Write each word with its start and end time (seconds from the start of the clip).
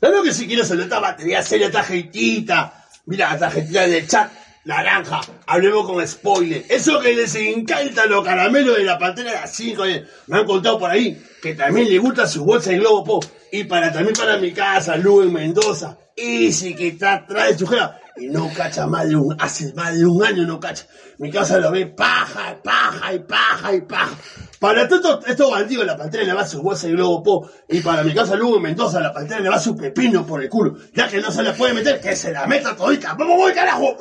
Claro 0.00 0.22
que 0.22 0.32
si 0.32 0.46
quieres 0.46 0.68
soltar 0.68 1.00
batería 1.00 1.42
seria, 1.42 1.70
tarjetita. 1.70 2.86
Mira, 3.06 3.32
la 3.32 3.38
tarjetita 3.38 3.86
del 3.86 4.06
chat, 4.06 4.30
naranja. 4.64 5.20
Hablemos 5.46 5.86
con 5.86 6.06
spoiler. 6.06 6.64
Eso 6.68 7.00
que 7.00 7.14
les 7.14 7.34
encanta 7.34 8.06
los 8.06 8.24
caramelos 8.24 8.76
de 8.76 8.84
la 8.84 8.98
pantera 8.98 9.30
de 9.30 9.36
las 9.36 9.54
5. 9.54 9.84
Me 10.26 10.38
han 10.38 10.46
contado 10.46 10.78
por 10.78 10.90
ahí 10.90 11.22
que 11.42 11.54
también 11.54 11.88
le 11.88 11.98
gusta 11.98 12.26
su 12.26 12.44
bolsa 12.44 12.70
de 12.70 12.78
globo 12.78 13.04
pop. 13.04 13.24
Y 13.56 13.62
para 13.62 13.92
también 13.92 14.16
para 14.16 14.36
mi 14.36 14.50
casa, 14.50 14.96
Luis 14.96 15.30
Mendoza. 15.30 15.96
Easy 16.16 16.74
que 16.74 16.88
está 16.88 17.24
de 17.28 17.56
su. 17.56 17.72
Y 18.16 18.26
no 18.26 18.50
cacha 18.52 18.88
más 18.88 19.08
de 19.08 19.14
un, 19.14 19.36
hace 19.40 19.72
más 19.74 19.96
de 19.96 20.04
un 20.04 20.24
año 20.24 20.42
no 20.44 20.58
cacha. 20.58 20.86
Mi 21.18 21.30
casa 21.30 21.58
lo 21.58 21.70
ve 21.70 21.86
paja, 21.86 22.60
paja 22.64 23.14
y 23.14 23.20
paja 23.20 23.72
y 23.72 23.82
paja. 23.82 24.10
Para 24.58 24.88
todos 24.88 25.24
estos 25.28 25.52
bandidos 25.52 25.86
la 25.86 25.96
pantera 25.96 26.24
le 26.24 26.32
va 26.32 26.44
su 26.44 26.62
bolsa 26.62 26.88
de 26.88 26.94
globo 26.94 27.22
pop. 27.22 27.50
Y 27.68 27.78
para 27.78 28.02
mi 28.02 28.12
casa 28.12 28.34
Lugo 28.34 28.58
Mendoza 28.58 28.98
la 28.98 29.12
pantera 29.12 29.38
le 29.38 29.48
va 29.48 29.60
su 29.60 29.76
pepino 29.76 30.26
por 30.26 30.42
el 30.42 30.48
culo. 30.48 30.74
Ya 30.92 31.06
que 31.06 31.20
no 31.20 31.30
se 31.30 31.44
le 31.44 31.52
puede 31.52 31.74
meter, 31.74 32.00
que 32.00 32.16
se 32.16 32.32
la 32.32 32.48
meta 32.48 32.74
todita. 32.74 33.14
¡Vamos, 33.14 33.36
voy 33.36 33.52
carajo! 33.52 33.96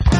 Esta 0.00 0.17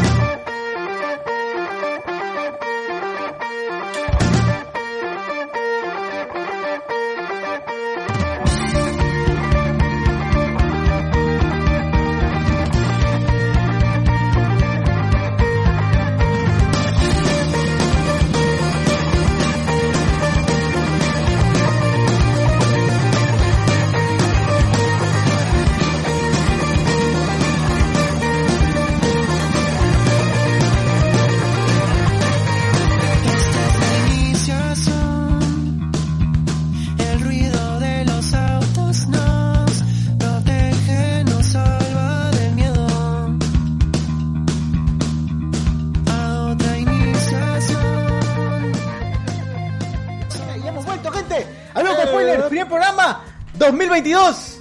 2022. 54.12 54.58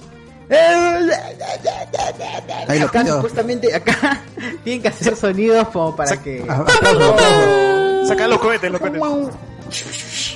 El- 0.48 1.10
Ahí 2.68 2.78
lo 2.78 2.86
acá 2.86 3.02
pido. 3.02 3.16
supuestamente 3.16 3.74
acá 3.74 4.22
tienen 4.64 4.80
que 4.82 4.88
hacer 4.88 5.14
sonidos 5.16 5.68
como 5.68 5.94
para 5.94 6.16
que 6.22 6.44
Saca 8.06 8.26
los 8.28 8.38
cohetes, 8.38 8.70
los 8.70 8.80
cohetes. 8.80 9.00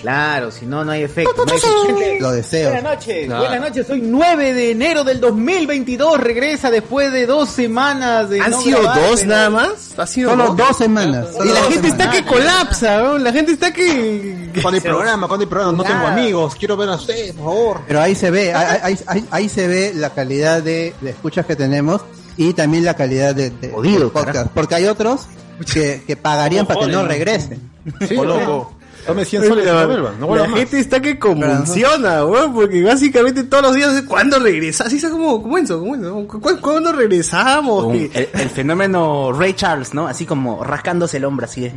Claro, 0.03 0.51
si 0.51 0.67
no 0.67 0.85
no 0.85 0.91
hay 0.93 1.03
efecto. 1.05 1.45
no 1.47 1.53
hay 1.53 1.59
efecto. 1.59 2.21
Lo 2.21 2.33
deseo. 2.33 2.71
Buenas 2.73 2.95
noches, 2.97 3.29
No. 3.29 3.39
buenas 3.39 3.61
noches. 3.61 3.89
Hoy 3.91 4.03
9 4.03 4.53
de 4.53 4.71
enero 4.73 5.05
del 5.05 5.21
2022 5.21 6.19
regresa 6.21 6.71
después 6.71 7.13
de 7.13 7.25
dos 7.27 7.49
semanas 7.49 8.29
de 8.29 8.41
¿Han 8.41 8.51
no 8.51 8.61
sido 8.61 8.83
grabar, 8.83 9.01
dos 9.09 9.25
nada 9.25 9.51
más? 9.51 9.71
¿Ha 9.97 10.07
sido 10.07 10.31
Solo 10.31 10.47
dos? 10.49 10.57
dos 10.57 10.77
semanas. 10.77 11.29
Y 11.45 11.49
la 11.49 11.63
gente 11.63 11.89
está 11.89 12.11
que 12.11 12.25
colapsa, 12.25 12.99
¿no? 13.03 13.19
La 13.19 13.33
gente 13.33 13.53
está 13.53 13.73
que... 13.73 14.51
Cuando 14.61 14.77
hay 14.77 14.81
programa, 14.81 15.29
cuando 15.29 15.45
hay 15.45 15.49
programa, 15.49 15.73
no 15.79 15.85
tengo 15.85 16.07
amigos, 16.07 16.55
quiero 16.57 16.77
ver 16.77 16.89
a 16.89 16.97
ustedes, 16.97 17.33
por 17.33 17.45
favor. 17.47 17.81
Pero 17.87 18.01
ahí 18.01 18.15
se 18.15 18.31
ve, 18.31 18.53
ahí, 18.53 18.79
ahí- 18.83 18.99
ahí- 19.07 19.25
ahí 19.31 19.49
se 19.49 19.67
ve 19.69 19.93
la 19.95 20.11
calidad 20.11 20.63
de, 20.63 20.95
de 21.01 21.11
escuchas 21.11 21.47
que 21.47 21.55
tenemos 21.57 22.03
y 22.37 22.53
también 22.55 22.85
la 22.85 22.95
calidad 22.95 23.35
de, 23.35 23.51
de- 23.51 23.71
Jodido, 23.71 24.11
podcast. 24.13 24.27
carajo. 24.35 24.51
Porque 24.53 24.75
hay 24.75 24.87
otros 24.87 25.27
que, 25.73 26.03
que 26.07 26.17
pagarían 26.17 26.67
para 26.67 26.81
que 26.81 26.87
no 26.89 27.07
regresen. 27.07 27.71
Sí, 28.09 28.17
O 28.17 28.25
loco. 28.25 28.75
Dame 29.07 29.25
100 29.25 29.49
soles 29.49 29.67
y 29.67 29.69
no 29.71 29.87
vuelvan, 29.87 30.21
no 30.21 30.37
la 30.37 30.45
más. 30.45 30.55
gente 30.59 30.79
está 30.79 31.01
que 31.01 31.19
convulsiona, 31.19 32.25
weón, 32.25 32.55
porque 32.55 32.83
básicamente 32.83 33.45
todos 33.45 33.63
los 33.65 33.75
días, 33.75 34.03
¿cuándo 34.07 34.39
regresa? 34.39 34.85
Así 34.85 34.97
es 34.97 35.05
como, 35.07 35.43
como 35.43 35.59
eso, 35.59 35.79
como 35.81 35.97
eso. 35.97 36.27
¿Cu- 36.29 36.61
¿Cuándo 36.61 36.93
regresamos? 36.93 37.85
Un- 37.85 38.11
el, 38.13 38.29
el 38.33 38.49
fenómeno 38.51 39.33
Ray 39.33 39.55
Charles, 39.55 39.93
¿no? 39.95 40.07
Así 40.07 40.25
como 40.27 40.63
rascándose 40.63 41.17
el 41.17 41.25
hombro, 41.25 41.45
así 41.47 41.63
de... 41.63 41.73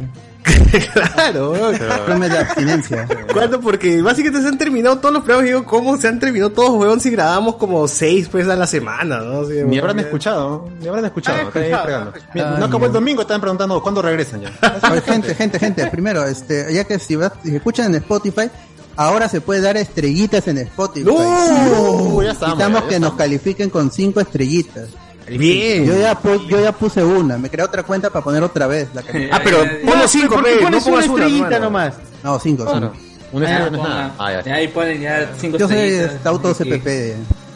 claro, 1.16 1.52
weón. 1.52 1.76
Problemas 1.78 2.30
de 2.30 2.38
abstinencia. 2.38 3.08
¿Cuándo? 3.34 3.60
Porque 3.60 4.02
básicamente 4.02 4.42
se 4.44 4.48
han 4.48 4.58
terminado 4.58 4.98
todos 5.00 5.14
los 5.14 5.24
programas. 5.24 5.50
y 5.50 5.54
Digo, 5.54 5.66
¿cómo 5.66 5.98
se 5.98 6.08
han 6.08 6.20
terminado 6.20 6.52
todos, 6.52 6.72
weón? 6.80 7.00
Si 7.00 7.10
grabamos 7.10 7.56
como 7.56 7.88
seis, 7.88 8.28
pues, 8.32 8.48
a 8.48 8.56
la 8.56 8.68
semana, 8.68 9.20
¿no? 9.22 9.42
Así, 9.42 9.54
Ni 9.66 9.80
habrán 9.80 10.00
escuchado. 10.00 10.70
Ni 10.80 10.88
habrán 10.88 11.06
escuchado. 11.06 11.40
Han 11.40 11.48
están 11.48 11.64
ahí 11.64 11.72
escuchado, 11.72 12.58
no 12.60 12.66
acabó 12.66 12.86
el 12.86 12.92
domingo, 12.94 13.22
estaban 13.22 13.42
preguntando 13.42 13.82
cuándo 13.82 14.02
regresan 14.02 14.42
ya. 14.42 14.52
Oye, 14.92 15.02
gente, 15.02 15.34
gente, 15.36 15.60
gente, 15.60 15.88
primero, 15.88 16.24
este, 16.26 16.72
ya 16.74 16.84
que 16.84 17.00
si, 17.00 17.15
vas- 17.16 17.34
si 17.44 17.56
escuchan 17.56 17.88
en 17.88 17.96
Spotify, 18.02 18.50
ahora 18.96 19.28
se 19.30 19.42
puede 19.42 19.62
dar 19.62 19.78
estrellitas 19.78 20.48
en 20.48 20.58
Spotify. 20.60 21.06
¡No! 21.06 22.22
Ya 22.22 22.32
estamos, 22.32 22.58
Necesitamos 22.58 22.82
ya 22.84 22.88
que 22.88 23.00
nos 23.00 23.10
estamos. 23.10 23.14
califiquen 23.18 23.70
con 23.70 23.92
cinco 23.92 24.20
estrellitas. 24.22 24.90
Bien. 25.28 25.86
Yo 25.86 25.98
ya, 26.00 26.22
pu- 26.22 26.46
yo 26.48 26.62
ya 26.62 26.72
puse 26.72 27.04
una, 27.04 27.38
me 27.40 27.50
creé 27.50 27.66
otra 27.66 27.82
cuenta 27.82 28.12
para 28.12 28.24
poner 28.24 28.44
otra 28.44 28.68
vez 28.68 28.88
la. 28.94 29.02
Ah, 29.32 29.42
pero 29.44 29.58
ponlo 29.84 30.08
cinco, 30.08 30.36
¿por 30.36 30.44
qué 30.44 30.52
pe, 30.58 30.62
no 30.62 30.70
pones 30.70 30.86
una 30.86 30.92
pongas 30.92 31.08
una, 31.10 31.24
estrellita 31.26 31.60
nomás? 31.60 31.94
No, 32.24 32.40
cinco, 32.40 32.64
cinco. 32.64 32.78
Claro. 32.80 32.94
Una 33.32 33.46
estrella 33.50 33.70
no 33.72 33.78
es 33.78 33.90
nada. 33.90 34.16
Ah, 34.20 34.32
ya. 34.32 34.44
Y 34.46 34.52
ahí 34.52 34.68
ponen 34.68 35.02
ya 35.02 35.32
cinco 35.38 35.58
Yo 35.58 35.68
soy 35.68 35.78
estrellitas, 35.78 36.14
este, 36.16 36.30
auto 36.30 36.50
así 36.50 36.64
que- 36.64 36.70
CPP. 36.80 37.16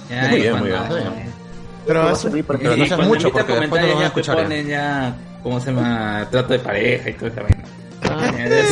Ya, 0.09 0.27
Muy 0.29 0.39
bien, 0.41 0.57
muy 0.59 0.67
bien. 0.69 0.79
Pero 1.85 2.09
eso- 2.11 2.29
pero 2.31 2.75
y 2.75 2.79
no 2.79 2.85
seas 2.87 3.07
mucho 3.07 3.31
porque 3.31 3.53
después 3.53 3.81
no 3.81 3.87
lo 3.87 3.93
van 3.93 3.97
a 3.97 4.01
ya 4.01 4.07
escuchar. 4.07 4.37
ya. 4.37 4.43
ponen 4.43 4.67
ya, 4.67 5.15
¿cómo 5.43 5.59
se 5.59 5.71
llama? 5.71 6.27
Trato 6.31 6.53
de 6.53 6.59
pareja 6.59 7.09
y 7.09 7.13
toda 7.13 7.27
esa 7.31 7.41
vaina. 7.41 7.63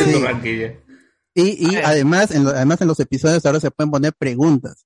Sí. 0.04 0.12
tu. 0.12 0.88
Y, 1.34 1.70
y 1.70 1.76
además, 1.76 2.30
en 2.32 2.44
lo- 2.44 2.50
además 2.50 2.80
en 2.80 2.88
los 2.88 2.98
episodios 3.00 3.44
ahora 3.46 3.60
se 3.60 3.70
pueden 3.70 3.90
poner 3.90 4.12
preguntas. 4.18 4.84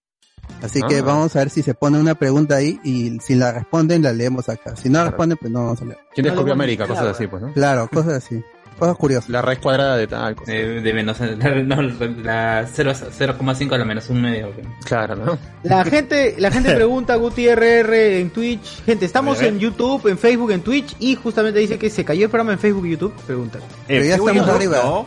Así 0.60 0.80
que 0.82 0.98
Ah. 0.98 1.02
vamos 1.02 1.34
a 1.34 1.40
ver 1.40 1.50
si 1.50 1.62
se 1.62 1.72
pone 1.74 1.98
una 1.98 2.14
pregunta 2.14 2.56
ahí 2.56 2.78
y 2.84 3.18
si 3.20 3.34
la 3.34 3.52
responden 3.52 4.02
la 4.02 4.12
leemos 4.12 4.48
acá. 4.48 4.76
Si 4.76 4.88
no 4.90 5.02
responden, 5.04 5.38
pues 5.38 5.50
no 5.50 5.64
vamos 5.64 5.80
a 5.82 5.84
leer. 5.86 5.98
¿Quién 6.14 6.24
descubrió 6.24 6.52
América? 6.52 6.86
Cosas 6.86 7.06
así, 7.06 7.26
pues, 7.26 7.42
¿no? 7.42 7.52
Claro, 7.52 7.88
cosas 7.88 8.14
así. 8.24 8.42
Cosas 8.82 8.97
curiosas. 8.97 9.31
La 9.31 9.41
raíz 9.43 9.60
cuadrada 9.60 9.97
de 9.97 10.09
tal 10.09 10.34
cosa. 10.34 10.50
De, 10.50 10.81
de 10.81 10.93
menos, 10.93 11.20
no, 11.20 11.82
la 12.25 12.66
0 12.66 12.93
0,5 13.16 13.72
a 13.72 13.78
la 13.78 13.84
menos 13.84 14.10
un 14.10 14.20
medio. 14.22 14.53
Claro, 14.84 15.15
¿no? 15.15 15.38
La 15.62 15.84
gente, 15.84 16.34
la 16.38 16.50
gente 16.50 16.72
pregunta 16.75 17.15
Guti 17.15 17.47
RR 17.48 18.19
en 18.20 18.31
Twitch. 18.31 18.82
Gente, 18.84 19.04
estamos 19.04 19.41
en 19.41 19.60
YouTube, 19.60 20.09
en 20.09 20.19
Facebook, 20.19 20.50
en 20.50 20.62
Twitch 20.62 20.97
y 20.98 21.15
justamente 21.15 21.60
dice 21.60 21.78
que 21.78 21.91
se 21.91 22.04
cayó 22.04 22.25
el 22.25 22.31
programa 22.31 22.54
en 22.54 22.59
Facebook 22.59 22.84
y 22.87 22.91
YouTube. 22.91 23.15
Pregunta. 23.25 23.60
Pero 23.87 24.04
ya 24.04 24.16
Eh, 24.16 24.19
estamos 24.19 24.47
no, 24.48 24.53
arriba. 24.53 24.81
no, 24.82 25.06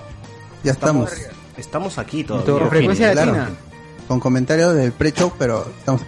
Ya 0.64 0.72
estamos. 0.72 1.12
estamos 1.58 1.98
aquí 1.98 2.24
Todo 2.24 2.44
todavía. 2.44 3.12
claro. 3.12 3.48
Con 4.08 4.22
comentarios 4.22 4.74
del 4.74 4.94
pre-show, 4.94 5.34
pero 5.38 5.68
estamos. 5.80 6.02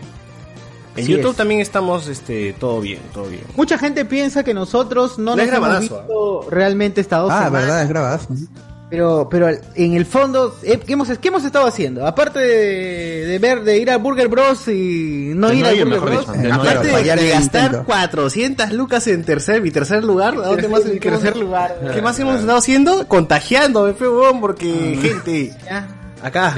En 0.97 1.03
Así 1.03 1.11
YouTube 1.13 1.31
es. 1.31 1.37
también 1.37 1.61
estamos, 1.61 2.07
este, 2.07 2.53
todo 2.53 2.81
bien, 2.81 2.99
todo 3.13 3.25
bien. 3.29 3.43
Mucha 3.55 3.77
gente 3.77 4.03
piensa 4.05 4.43
que 4.43 4.53
nosotros 4.53 5.17
no 5.19 5.35
No 5.35 5.35
nos 5.37 5.39
hemos 5.45 5.51
grabadazo, 5.51 5.79
visto 5.81 6.47
realmente 6.49 7.01
esta 7.01 7.17
dos 7.19 7.31
Ah, 7.31 7.45
semanas. 7.45 7.61
verdad, 7.61 7.81
es 7.83 7.89
grabado. 7.89 8.19
Pero, 8.89 9.27
pero 9.29 9.49
en 9.75 9.93
el 9.95 10.05
fondo, 10.05 10.55
eh, 10.63 10.79
¿qué 10.79 10.93
hemos, 10.93 11.09
qué 11.19 11.27
hemos 11.27 11.43
estado 11.43 11.67
haciendo? 11.67 12.07
Aparte 12.07 12.39
de, 12.39 13.25
de 13.27 13.37
ver, 13.39 13.61
de 13.63 13.77
ir 13.79 13.91
a 13.91 13.97
Burger 13.97 14.29
Bros 14.29 14.65
y 14.69 15.33
no 15.35 15.49
De 15.49 15.55
ir 15.57 15.63
no 15.63 15.67
a 15.67 15.73
ir, 15.73 15.83
Burger 15.83 15.99
mejor 16.01 16.09
Bros. 16.09 16.19
dicho. 16.21 16.31
De 16.31 16.47
no 16.47 16.61
Claro, 16.61 16.63
ir. 16.63 16.69
Aparte 16.69 16.87
de, 16.87 16.93
fallar 16.93 17.19
gastar 17.25 17.63
intento. 17.65 17.85
400 17.85 18.71
lucas 18.71 19.07
en 19.07 19.23
tercer, 19.25 19.61
mi 19.61 19.71
tercer 19.71 20.05
lugar, 20.05 20.35
¿a 20.35 20.47
dónde 20.47 20.69
más? 20.69 20.85
En 20.85 20.99
¿qué 20.99 21.09
hemos- 21.09 21.19
tercer 21.21 21.37
lugar. 21.41 21.79
¿Qué 21.93 22.01
más 22.01 22.17
hemos 22.19 22.39
estado 22.39 22.57
haciendo? 22.57 23.07
Contagiando, 23.09 23.83
me 23.83 23.93
fue, 23.93 24.07
porque, 24.39 24.97
gente, 25.01 25.53
Ya. 25.65 25.87
acá, 26.23 26.55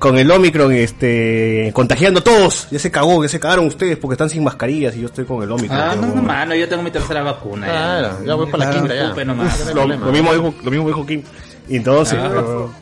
con 0.00 0.16
el 0.16 0.30
Omicron, 0.30 0.72
este, 0.72 1.70
contagiando 1.74 2.20
a 2.20 2.24
todos. 2.24 2.66
Ya 2.70 2.78
se 2.78 2.90
cagó, 2.90 3.22
ya 3.22 3.28
se 3.28 3.38
cagaron 3.38 3.66
ustedes 3.66 3.98
porque 3.98 4.14
están 4.14 4.30
sin 4.30 4.42
mascarillas 4.42 4.96
y 4.96 5.00
yo 5.00 5.06
estoy 5.06 5.26
con 5.26 5.42
el 5.42 5.52
Omicron. 5.52 5.78
Ah, 5.78 5.94
no, 5.94 6.08
huevón. 6.08 6.24
mano, 6.26 6.54
yo 6.54 6.66
tengo 6.68 6.82
mi 6.82 6.90
tercera 6.90 7.22
vacuna. 7.22 7.66
ya. 7.66 7.72
Claro, 7.72 8.24
ya 8.24 8.34
voy 8.34 8.50
para 8.50 8.64
la 8.64 8.70
quinta 8.72 8.94
ya. 8.94 9.24
Nomás. 9.24 9.66
No 9.74 9.86
Lo, 9.86 9.96
lo 9.98 10.10
mismo 10.10 10.32
dijo, 10.32 10.54
lo 10.64 10.70
mismo 10.70 10.86
dijo 10.88 11.06
Kim. 11.06 11.22
Y 11.68 11.76
entonces, 11.76 12.18
Ah. 12.18 12.28
pero, 12.32 12.72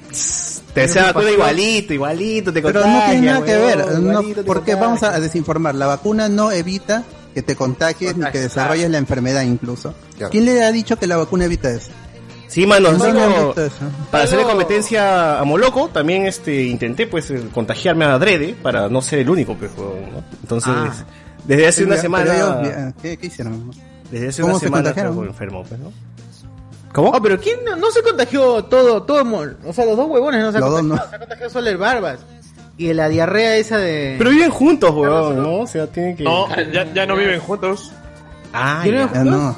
te 0.73 1.03
vacuna 1.03 1.31
igualito, 1.32 1.93
igualito, 1.93 2.53
te 2.53 2.62
Pero 2.62 2.81
no 2.87 3.03
tiene 3.11 3.26
nada 3.26 3.44
que 3.44 3.56
ver. 3.56 3.99
no, 3.99 4.23
porque 4.47 4.76
vamos 4.76 5.03
a 5.03 5.19
desinformar. 5.19 5.75
La 5.75 5.87
vacuna 5.88 6.29
no 6.29 6.53
evita 6.53 7.03
que 7.35 7.43
te 7.43 7.56
contagies 7.56 8.17
ni 8.17 8.31
que 8.31 8.38
desarrolles 8.38 8.88
la 8.91 8.99
enfermedad 8.99 9.43
incluso. 9.43 9.93
Claro. 10.17 10.31
¿Quién 10.31 10.44
le 10.44 10.64
ha 10.64 10.71
dicho 10.71 10.97
que 10.97 11.09
la 11.09 11.17
vacuna 11.17 11.47
evita 11.47 11.69
eso? 11.69 11.91
Sí, 12.49 12.67
mano, 12.67 12.91
¿Dónde 12.93 13.12
no, 13.12 13.25
han 13.25 13.31
no, 13.31 13.47
visto 13.47 13.65
eso? 13.67 13.77
para 14.11 14.25
hacerle 14.25 14.45
competencia 14.45 15.39
a 15.39 15.45
Moloco, 15.45 15.89
también 15.89 16.27
este 16.27 16.65
intenté 16.65 17.06
pues 17.06 17.31
eh, 17.31 17.43
contagiarme 17.53 18.06
a 18.06 18.15
Adrede 18.15 18.56
para 18.62 18.89
no 18.89 19.03
ser 19.03 19.21
el 19.21 19.29
único, 19.31 19.55
pues, 19.55 19.71
huevón, 19.77 20.12
¿no? 20.12 20.25
Entonces, 20.43 20.73
Ah. 20.75 20.93
desde 21.45 21.67
hace 21.69 21.85
una 21.85 21.97
semana, 21.99 22.35
ellos, 22.35 22.95
¿qué, 23.03 23.17
qué 23.19 23.27
hicieron? 23.27 23.71
desde 24.11 24.29
hace 24.29 24.41
¿Cómo 24.43 24.55
una 24.55 24.61
se 24.61 24.67
semana 24.67 24.93
pues, 24.95 25.29
enfermo, 25.29 25.62
pues, 25.69 25.79
¿no? 25.79 25.93
¿Cómo? 26.95 27.11
Oh, 27.11 27.21
pero 27.23 27.39
¿quién 27.39 27.62
no, 27.65 27.77
no 27.77 27.91
se 27.91 28.03
contagió 28.03 28.65
todo, 28.65 29.03
todo, 29.03 29.23
o 29.67 29.73
sea, 29.75 29.85
los 29.85 29.97
dos 29.97 30.09
huevones 30.09 30.41
no 30.41 30.50
se 30.50 30.59
Los 30.59 30.71
contagiado, 30.71 31.05
no. 31.05 31.11
se 31.11 31.17
ha 31.17 31.19
contagiado 31.19 31.50
solo 31.50 31.69
el 31.69 31.77
Barbas. 31.77 32.21
Y 32.79 32.93
la 32.95 33.09
diarrea 33.09 33.56
esa 33.56 33.77
de... 33.77 34.15
Pero 34.19 34.31
viven 34.31 34.50
juntos, 34.50 34.91
weón, 34.95 35.43
¿no? 35.43 35.61
O 35.61 35.67
sea, 35.67 35.87
tienen 35.89 36.17
que... 36.17 36.23
No, 36.25 36.47
ya, 36.73 36.91
ya 36.95 37.05
no 37.06 37.17
viven 37.17 37.41
juntos. 37.41 37.93
Ah, 38.53 38.81
¿Viven 38.85 39.06
ya. 39.09 39.12
Ya 39.15 39.25
no. 39.25 39.56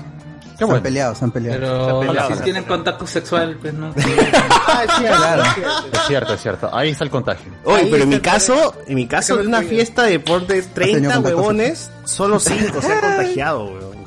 Qué 0.60 0.64
se 0.64 0.66
bueno. 0.66 0.76
han 0.76 0.82
peleado, 0.82 1.14
se 1.14 1.24
han 1.24 1.30
peleado. 1.30 1.58
Pero 1.58 2.00
peleado. 2.00 2.36
si 2.36 2.42
tienen 2.42 2.64
contacto 2.64 3.06
sexual, 3.06 3.56
pues 3.62 3.72
no. 3.72 3.94
Ah, 3.96 4.82
sí, 4.98 5.04
Claro. 5.04 5.42
Es 5.90 6.06
cierto, 6.06 6.34
es 6.34 6.42
cierto. 6.42 6.70
Ahí 6.76 6.90
está 6.90 7.04
el 7.04 7.10
contagio. 7.10 7.50
Oye, 7.64 7.88
pero 7.90 8.02
en 8.02 8.10
mi 8.10 8.20
caso, 8.20 8.74
en 8.86 8.94
mi 8.94 9.06
caso, 9.06 9.38
de 9.38 9.46
una 9.46 9.62
fiesta 9.62 10.02
de 10.02 10.10
deportes, 10.12 10.68
30 10.74 11.14
contacto 11.14 11.22
huevones, 11.22 11.90
solo 12.04 12.38
5 12.38 12.82
se 12.82 12.92
han 12.92 13.00
contagiado, 13.16 13.64
weón. 13.64 13.99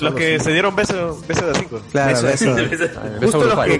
Los 0.00 0.14
que 0.14 0.40
se 0.40 0.52
dieron 0.52 0.74
besos 0.76 1.26
beso 1.26 1.46
de 1.46 1.54
cinco. 1.54 1.80
Claro, 1.92 2.10
Eso, 2.16 2.28
eso. 2.28 2.54
Beso 2.54 2.88
Justo 3.20 3.38
los 3.44 3.64
que, 3.64 3.78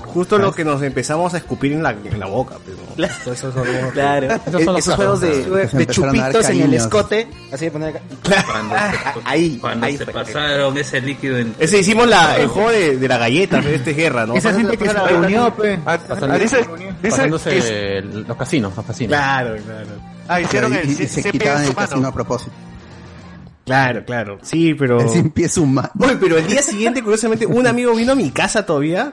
justo 0.00 0.38
lo 0.38 0.52
que 0.52 0.64
nos 0.64 0.82
empezamos 0.82 1.34
a 1.34 1.38
escupir 1.38 1.72
en 1.72 1.82
la, 1.82 1.90
en 1.90 2.18
la 2.20 2.26
boca, 2.26 2.56
pero. 2.64 3.08
Eso 3.08 3.32
es 3.32 3.44
algo- 3.44 3.90
Claro, 3.92 4.26
Esos 4.46 4.62
son 4.64 4.74
los 4.74 4.78
esos 4.78 4.94
juegos 4.96 5.20
de, 5.20 5.28
de 5.66 5.86
chupitos 5.86 6.48
en 6.48 6.60
el 6.62 6.74
escote, 6.74 7.28
así 7.52 7.64
de 7.66 7.70
poner 7.70 7.88
acá. 7.96 8.00
cuando 8.46 8.74
Ah, 8.76 9.14
ahí, 9.24 9.58
cuando 9.58 9.86
ahí 9.86 9.96
se 9.96 10.04
fue. 10.04 10.12
pasaron 10.14 10.76
ese 10.78 11.00
líquido 11.00 11.38
en 11.38 11.54
Ese 11.58 11.78
hicimos 11.78 12.06
la, 12.08 12.36
el 12.38 12.48
juego 12.48 12.70
de, 12.70 12.96
de 12.98 13.08
la 13.08 13.18
galleta, 13.18 13.60
pero 13.62 13.74
este 13.74 13.90
es 13.92 13.96
guerra, 13.96 14.26
¿no? 14.26 14.34
Esa 14.34 14.52
gente 14.52 14.76
que 14.76 14.86
se 14.88 14.92
reunió, 14.94 15.54
pe. 15.54 15.78
Pasando- 15.78 16.34
Ah, 16.34 16.38
dice, 16.38 16.58
dice 17.02 18.02
los 18.02 18.36
casinos, 18.36 18.72
los 18.76 18.86
casinos. 18.86 19.08
Claro, 19.08 19.56
claro. 19.64 19.86
ah, 20.28 20.40
hicieron 20.40 20.72
el 20.74 21.08
se 21.08 21.22
quitaban 21.30 21.64
el 21.64 21.74
casino 21.74 22.08
a 22.08 22.12
propósito. 22.12 22.52
Claro, 23.64 24.04
claro. 24.04 24.38
Sí, 24.42 24.74
pero. 24.74 25.00
El 25.00 25.08
sin 25.08 25.30
pies 25.30 25.56
humano. 25.58 25.90
Pero 26.20 26.36
el 26.38 26.46
día 26.46 26.62
siguiente, 26.62 27.02
curiosamente, 27.02 27.46
un 27.46 27.66
amigo 27.66 27.94
vino 27.94 28.12
a 28.12 28.14
mi 28.16 28.30
casa 28.30 28.66
todavía 28.66 29.12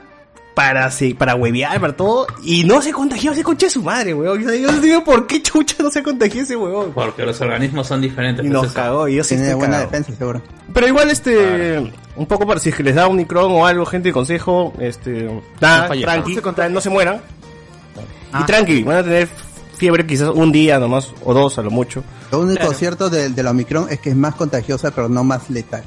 para, 0.54 0.90
se- 0.90 1.14
para 1.14 1.36
huevear, 1.36 1.80
para 1.80 1.94
todo, 1.96 2.26
y 2.42 2.64
no 2.64 2.82
se 2.82 2.92
contagió, 2.92 3.32
se 3.32 3.42
concha 3.44 3.66
de 3.66 3.70
su 3.70 3.82
madre, 3.82 4.12
weón. 4.12 4.42
Yo 4.42 4.52
yo 4.52 4.72
no 4.72 4.80
digo 4.80 5.04
por 5.04 5.26
qué 5.26 5.40
chucha 5.40 5.76
no 5.82 5.90
se 5.90 6.02
contagió 6.02 6.42
ese 6.42 6.56
weón. 6.56 6.92
Porque 6.92 7.24
los 7.24 7.40
organismos 7.40 7.86
son 7.86 8.00
diferentes. 8.00 8.44
Y 8.44 8.48
nos 8.48 8.72
cagó, 8.72 9.06
y 9.08 9.14
yo 9.16 9.24
sí 9.24 9.36
Tiene 9.36 9.54
buena 9.54 9.76
cagado. 9.78 9.90
defensa, 9.92 10.18
seguro. 10.18 10.42
Pero 10.74 10.88
igual, 10.88 11.10
este, 11.10 11.92
un 12.16 12.26
poco 12.26 12.46
para 12.46 12.58
si 12.60 12.70
es 12.70 12.74
que 12.74 12.82
les 12.82 12.96
da 12.96 13.06
un 13.06 13.16
micrón 13.16 13.52
o 13.52 13.64
algo, 13.66 13.86
gente 13.86 14.08
de 14.08 14.12
consejo, 14.12 14.74
este, 14.80 15.30
nada, 15.60 15.88
No 15.88 16.00
tranqui, 16.00 16.34
¿no? 16.36 16.42
tra- 16.54 16.70
no 16.70 16.80
se 16.80 16.90
mueran. 16.90 17.20
Ah. 18.32 18.40
Y 18.42 18.46
tranqui, 18.46 18.82
van 18.82 18.96
a 18.98 19.02
tener 19.02 19.28
fiebre 19.80 20.06
quizás 20.06 20.28
un 20.34 20.52
día 20.52 20.78
nomás, 20.78 21.08
o 21.24 21.32
dos 21.34 21.58
a 21.58 21.62
lo 21.62 21.70
mucho. 21.70 22.04
Lo 22.30 22.40
único 22.40 22.72
cierto 22.74 23.08
del 23.10 23.34
del 23.34 23.46
Omicron 23.46 23.86
es 23.90 23.98
que 23.98 24.10
es 24.10 24.16
más 24.16 24.34
contagiosa, 24.34 24.90
pero 24.92 25.08
no 25.08 25.24
más 25.24 25.48
letal. 25.50 25.82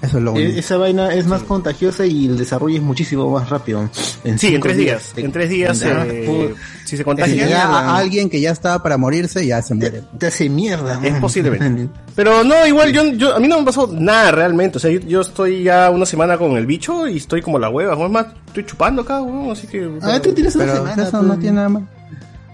Eso 0.00 0.18
es 0.18 0.24
lo 0.24 0.32
único. 0.32 0.50
E- 0.50 0.58
Esa 0.58 0.78
vaina 0.78 1.14
es 1.14 1.26
más 1.28 1.44
contagiosa 1.44 2.04
y 2.04 2.26
el 2.26 2.36
desarrollo 2.36 2.74
es 2.76 2.82
muchísimo 2.82 3.30
más 3.30 3.48
rápido. 3.50 3.88
En 4.24 4.36
Sí, 4.36 4.52
en 4.52 4.60
tres 4.60 4.76
días. 4.76 5.12
En 5.14 5.30
tres 5.30 5.48
días, 5.48 5.80
eh, 5.84 6.52
si 6.84 6.90
se 6.90 6.96
Si 6.96 7.04
contagia, 7.04 7.44
llega 7.46 7.62
a 7.62 7.98
alguien 7.98 8.28
que 8.28 8.40
ya 8.40 8.50
estaba 8.50 8.82
para 8.82 8.96
morirse, 8.96 9.46
ya 9.46 9.62
se 9.62 9.74
muere. 9.74 10.02
te 10.18 10.26
hace 10.26 10.48
mierda. 10.48 10.98
Es 11.04 11.14
posiblemente. 11.20 11.88
Pero 12.16 12.42
no, 12.42 12.66
igual 12.66 12.92
yo, 12.92 13.04
yo 13.12 13.36
a 13.36 13.38
mí 13.38 13.46
no 13.46 13.60
me 13.60 13.64
pasó 13.64 13.86
nada 13.92 14.32
realmente. 14.32 14.78
O 14.78 14.80
sea, 14.80 14.90
yo, 14.90 14.98
yo 15.00 15.20
estoy 15.20 15.62
ya 15.62 15.88
una 15.90 16.04
semana 16.04 16.36
con 16.36 16.56
el 16.56 16.66
bicho 16.66 17.06
y 17.06 17.18
estoy 17.18 17.40
como 17.40 17.60
la 17.60 17.68
hueva. 17.68 17.92
Es 17.94 18.10
más, 18.10 18.26
estoy 18.48 18.66
chupando 18.66 19.02
acá, 19.02 19.22
weón, 19.22 19.52
así 19.52 19.68
que. 19.68 19.88
Ah, 20.02 20.18
tú 20.20 20.32
tienes 20.32 20.56
una 20.56 20.74
semana. 20.74 21.02
eso 21.04 21.10
pues. 21.12 21.22
no 21.22 21.38
tiene 21.38 21.56
nada 21.56 21.68
más. 21.68 21.82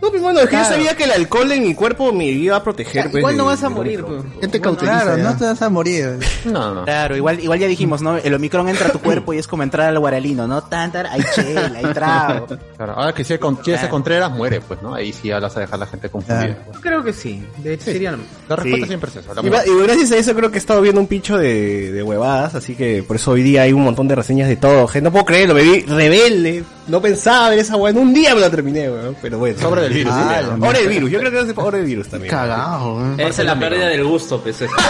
No, 0.01 0.11
pues 0.11 0.23
bueno, 0.23 0.39
es 0.39 0.45
que 0.47 0.51
Claro. 0.51 0.69
yo 0.69 0.75
sabía 0.75 0.97
que 0.97 1.05
el 1.05 1.11
alcohol 1.11 1.51
en 1.51 1.63
mi 1.63 1.75
cuerpo 1.75 2.13
me 2.13 2.27
iba 2.27 2.57
a 2.57 2.63
proteger. 2.63 3.05
pues, 3.11 3.17
Igual 3.21 3.37
no 3.37 3.45
de- 3.45 3.49
vas 3.49 3.63
a 3.65 3.69
morir, 3.69 4.05
pe. 4.05 4.13
¿Qué 4.41 4.49
te 4.49 4.61
cauteriza? 4.61 5.03
Claro, 5.03 5.17
ya? 5.17 5.23
no 5.25 5.37
te 5.37 5.45
vas 5.45 5.63
a 5.63 5.69
morir. 5.71 6.19
No, 6.45 6.73
no. 6.75 6.85
Claro, 6.85 7.17
igual, 7.17 7.41
igual 7.41 7.59
ya 7.59 7.67
dijimos, 7.67 8.01
¿no? 8.01 8.17
El 8.17 8.33
Omicron 8.35 8.69
entra 8.69 8.89
a 8.89 8.93
tu 8.93 9.01
cuerpo 9.01 9.33
y 9.35 9.39
es 9.39 9.47
como 9.49 9.63
entrar 9.65 9.89
al 9.89 9.99
guaralino, 9.99 10.47
¿no? 10.47 10.63
Tan, 10.63 10.93
tan, 10.93 11.07
hay 11.07 11.21
chela, 11.35 11.73
hay 11.77 11.85
trago. 11.93 12.47
Claro, 12.77 12.93
ahora 12.93 13.13
que 13.13 13.25
si 13.25 13.33
el 13.33 13.39
con- 13.41 13.59
Contreras, 13.91 14.31
muere, 14.31 14.61
pues, 14.61 14.81
¿no? 14.83 14.95
Ahí 14.95 15.13
sí 15.13 15.29
ya 15.29 15.41
vas 15.41 15.57
a 15.57 15.61
dejar 15.61 15.75
a 15.75 15.79
la 15.79 15.87
gente 15.87 16.09
confundida. 16.09 16.47
Claro. 16.47 16.73
Yo 16.75 16.81
creo 16.81 17.03
que 17.03 17.13
sí. 17.13 17.43
De 17.59 17.75
hecho, 17.75 17.87
sería 17.87 18.13
lo 18.13 18.19
mismo. 18.19 18.33
La 18.49 18.57
respuesta 18.57 18.85
Sí. 18.87 18.89
siempre 18.89 19.11
es 19.11 19.17
esa. 19.17 19.35
la 19.35 19.43
Y, 19.43 19.49
va- 19.51 19.67
y 19.67 19.83
gracias 19.83 20.13
a 20.13 20.17
eso 20.17 20.35
creo 20.35 20.51
que 20.51 20.57
he 20.57 20.61
estado 20.61 20.81
viendo 20.81 21.01
un 21.01 21.07
pincho 21.09 21.37
de, 21.37 21.91
de 21.93 22.03
huevadas, 22.03 22.55
así 22.55 22.75
que 22.77 23.03
por 23.03 23.17
eso 23.17 23.33
hoy 23.33 23.43
día 23.43 23.63
hay 23.63 23.73
un 23.73 23.83
montón 23.83 24.07
de 24.09 24.15
reseñas 24.15 24.49
de 24.49 24.57
todo. 24.57 24.87
Gente, 24.87 25.05
no 25.05 25.13
puedo 25.13 25.25
creerlo, 25.25 25.55
me 25.55 25.63
vi 25.63 25.81
rebelde. 25.81 26.65
No 26.87 27.03
pensaba 27.03 27.51
ver 27.51 27.59
esa 27.59 27.77
hueá. 27.77 27.91
En 27.91 27.99
un 27.99 28.15
día 28.15 28.35
me 28.35 28.41
la 28.41 28.49
terminé, 28.51 28.89
weón. 28.91 29.15
Pero 29.21 29.39
bueno. 29.39 29.59
Sobre 29.61 29.88
del 29.89 29.99
virus. 29.99 30.13
Ah, 30.15 30.89
virus, 30.89 31.11
yo 31.11 31.19
creo 31.21 31.31
que 31.33 31.41
es 31.51 31.59
ahora 31.59 31.79
el 31.79 31.85
virus 31.85 32.09
también. 32.09 32.31
Cagado, 32.31 33.01
¿eh? 33.19 33.29
Esa 33.29 33.43
es 33.43 33.47
la 33.47 33.59
pérdida 33.59 33.87
del 33.89 34.05
gusto, 34.05 34.41
pues. 34.41 34.61
eso. 34.61 34.73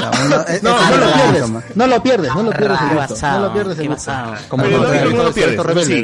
No, 0.00 0.28
no, 0.28 0.40
es- 0.46 0.62
No, 0.62 0.70
lo 0.78 1.12
pierdes. 1.12 1.76
No 1.76 1.86
lo 1.86 2.02
pierdes, 2.02 2.34
no 2.34 2.42
lo 2.42 2.50
pierdes 2.52 2.80
el 2.80 2.88
¿Qué 2.88 2.94
gusto. 3.06 3.26
No 3.28 3.40
lo 3.40 3.52
pierdes 3.52 3.78
el 3.78 3.82
¿Qué 3.82 3.88
gusto. 3.94 4.12
Como 4.48 4.62
no, 4.64 4.68
el 4.68 4.74
Omicron 4.76 5.16
no 5.16 5.22
lo 5.24 5.32
pierdes. 5.32 5.98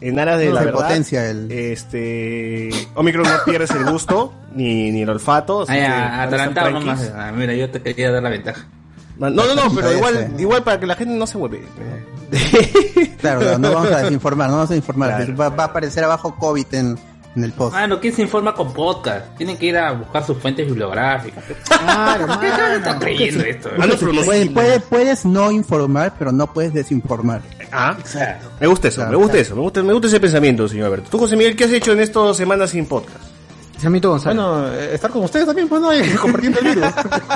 En 0.00 0.18
aras 0.18 0.38
de 0.38 0.50
la 0.52 0.72
potencia 0.72 1.28
el- 1.30 1.50
este 1.50 2.70
Omicron 2.94 3.24
no 3.24 3.44
pierdes 3.44 3.70
el 3.72 3.84
gusto 3.84 4.32
ni, 4.54 4.90
ni 4.90 5.02
el 5.02 5.10
olfato. 5.10 5.62
así 5.62 5.72
Ay, 5.72 5.78
que 5.80 5.84
a- 5.86 5.90
están 5.90 6.20
adelantado 6.28 6.68
tranquis. 6.68 6.86
nomás. 6.86 7.12
Ah, 7.14 7.32
mira, 7.34 7.54
yo 7.54 7.70
te 7.70 7.80
quería 7.82 8.10
dar 8.10 8.22
la 8.22 8.30
ventaja. 8.30 8.66
No, 9.28 9.30
no, 9.30 9.54
no, 9.54 9.74
pero 9.74 9.92
igual, 9.92 10.34
igual 10.38 10.62
para 10.64 10.80
que 10.80 10.86
la 10.86 10.96
gente 10.96 11.14
no 11.14 11.26
se 11.26 11.36
vuelve. 11.38 11.62
Claro, 13.20 13.58
no 13.58 13.74
vamos 13.74 13.92
a 13.92 14.02
desinformar, 14.02 14.48
no 14.48 14.56
vamos 14.56 14.70
a 14.70 14.76
informar. 14.76 15.16
Claro. 15.16 15.36
Va, 15.36 15.48
va 15.50 15.64
a 15.64 15.66
aparecer 15.66 16.02
abajo 16.04 16.34
COVID 16.36 16.66
en, 16.72 16.98
en 17.36 17.44
el 17.44 17.52
post. 17.52 17.76
Ah, 17.76 17.86
no, 17.86 18.00
¿quién 18.00 18.14
se 18.14 18.22
informa 18.22 18.54
con 18.54 18.72
podcast? 18.72 19.36
Tienen 19.36 19.58
que 19.58 19.66
ir 19.66 19.76
a 19.76 19.92
buscar 19.92 20.24
sus 20.24 20.38
fuentes 20.38 20.66
bibliográficas. 20.66 21.44
Claro, 21.68 22.26
¿Qué 22.40 22.98
creyendo 22.98 23.44
esto? 23.44 23.70
Ah, 23.78 23.86
Puedes, 24.24 24.48
puedes, 24.50 24.82
puedes 24.82 25.24
no 25.26 25.50
informar, 25.50 26.14
pero 26.18 26.32
no 26.32 26.50
puedes 26.52 26.72
desinformar. 26.72 27.42
Ah, 27.72 27.96
me 28.58 28.66
gusta 28.66 28.88
eso, 28.88 29.06
me 29.06 29.16
gusta 29.16 29.38
eso, 29.38 29.54
me 29.54 29.62
gusta, 29.62 29.82
me 29.82 29.92
gusta 29.92 30.08
ese 30.08 30.20
pensamiento, 30.20 30.66
señor 30.66 30.86
Alberto. 30.86 31.10
Tú, 31.10 31.18
José 31.18 31.36
Miguel, 31.36 31.56
¿qué 31.56 31.64
has 31.64 31.72
hecho 31.72 31.92
en 31.92 32.00
estas 32.00 32.36
semanas 32.36 32.70
sin 32.70 32.86
podcast? 32.86 33.29
Samito 33.80 34.10
González. 34.10 34.36
Bueno, 34.36 34.68
eh, 34.72 34.94
estar 34.94 35.10
con 35.10 35.24
ustedes 35.24 35.46
también, 35.46 35.68
pues, 35.68 35.80
¿no? 35.80 35.90
Ahí, 35.90 36.02
compartiendo 36.20 36.60
el 36.60 36.66
virus. 36.74 36.84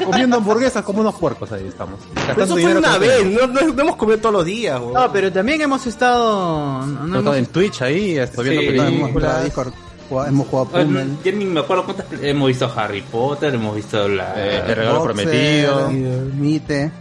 Comiendo 0.04 0.36
hamburguesas 0.36 0.84
como 0.84 1.00
unos 1.00 1.14
puercos, 1.14 1.50
ahí 1.52 1.66
estamos. 1.66 2.00
Pero 2.26 2.44
eso 2.44 2.56
fue 2.56 2.76
una 2.76 2.98
vez, 2.98 3.24
no, 3.26 3.46
no, 3.46 3.60
no 3.72 3.82
hemos 3.82 3.96
comido 3.96 4.18
todos 4.18 4.34
los 4.34 4.44
días, 4.44 4.78
weón. 4.80 4.92
No, 4.94 5.12
pero 5.12 5.32
también 5.32 5.60
hemos 5.62 5.86
estado. 5.86 6.86
No, 6.86 7.06
no 7.06 7.20
Todo 7.20 7.34
hemos- 7.34 7.36
en 7.38 7.46
Twitch 7.46 7.82
ahí, 7.82 8.18
estoy 8.18 8.48
viendo 8.50 8.60
Sí. 8.62 8.68
Hemos 8.76 8.88
jugado 8.90 9.04
películas. 9.12 9.44
Discord, 9.44 9.72
jugado- 10.08 10.28
hemos 10.28 10.46
jugado 10.48 10.68
Pummel. 10.70 11.16
Ya 11.24 11.32
ni 11.32 11.44
me 11.46 11.60
acuerdo 11.60 11.84
cuántas 11.84 12.06
hemos 12.22 12.48
visto 12.48 12.72
Harry 12.76 13.02
Potter, 13.02 13.54
hemos 13.54 13.74
visto 13.76 14.06
la... 14.08 14.34
Eh, 14.36 14.62
el 14.66 14.76
regalo 14.76 14.98
Boxer, 15.00 15.14
prometido, 15.24 15.90
Mite. 16.36 16.92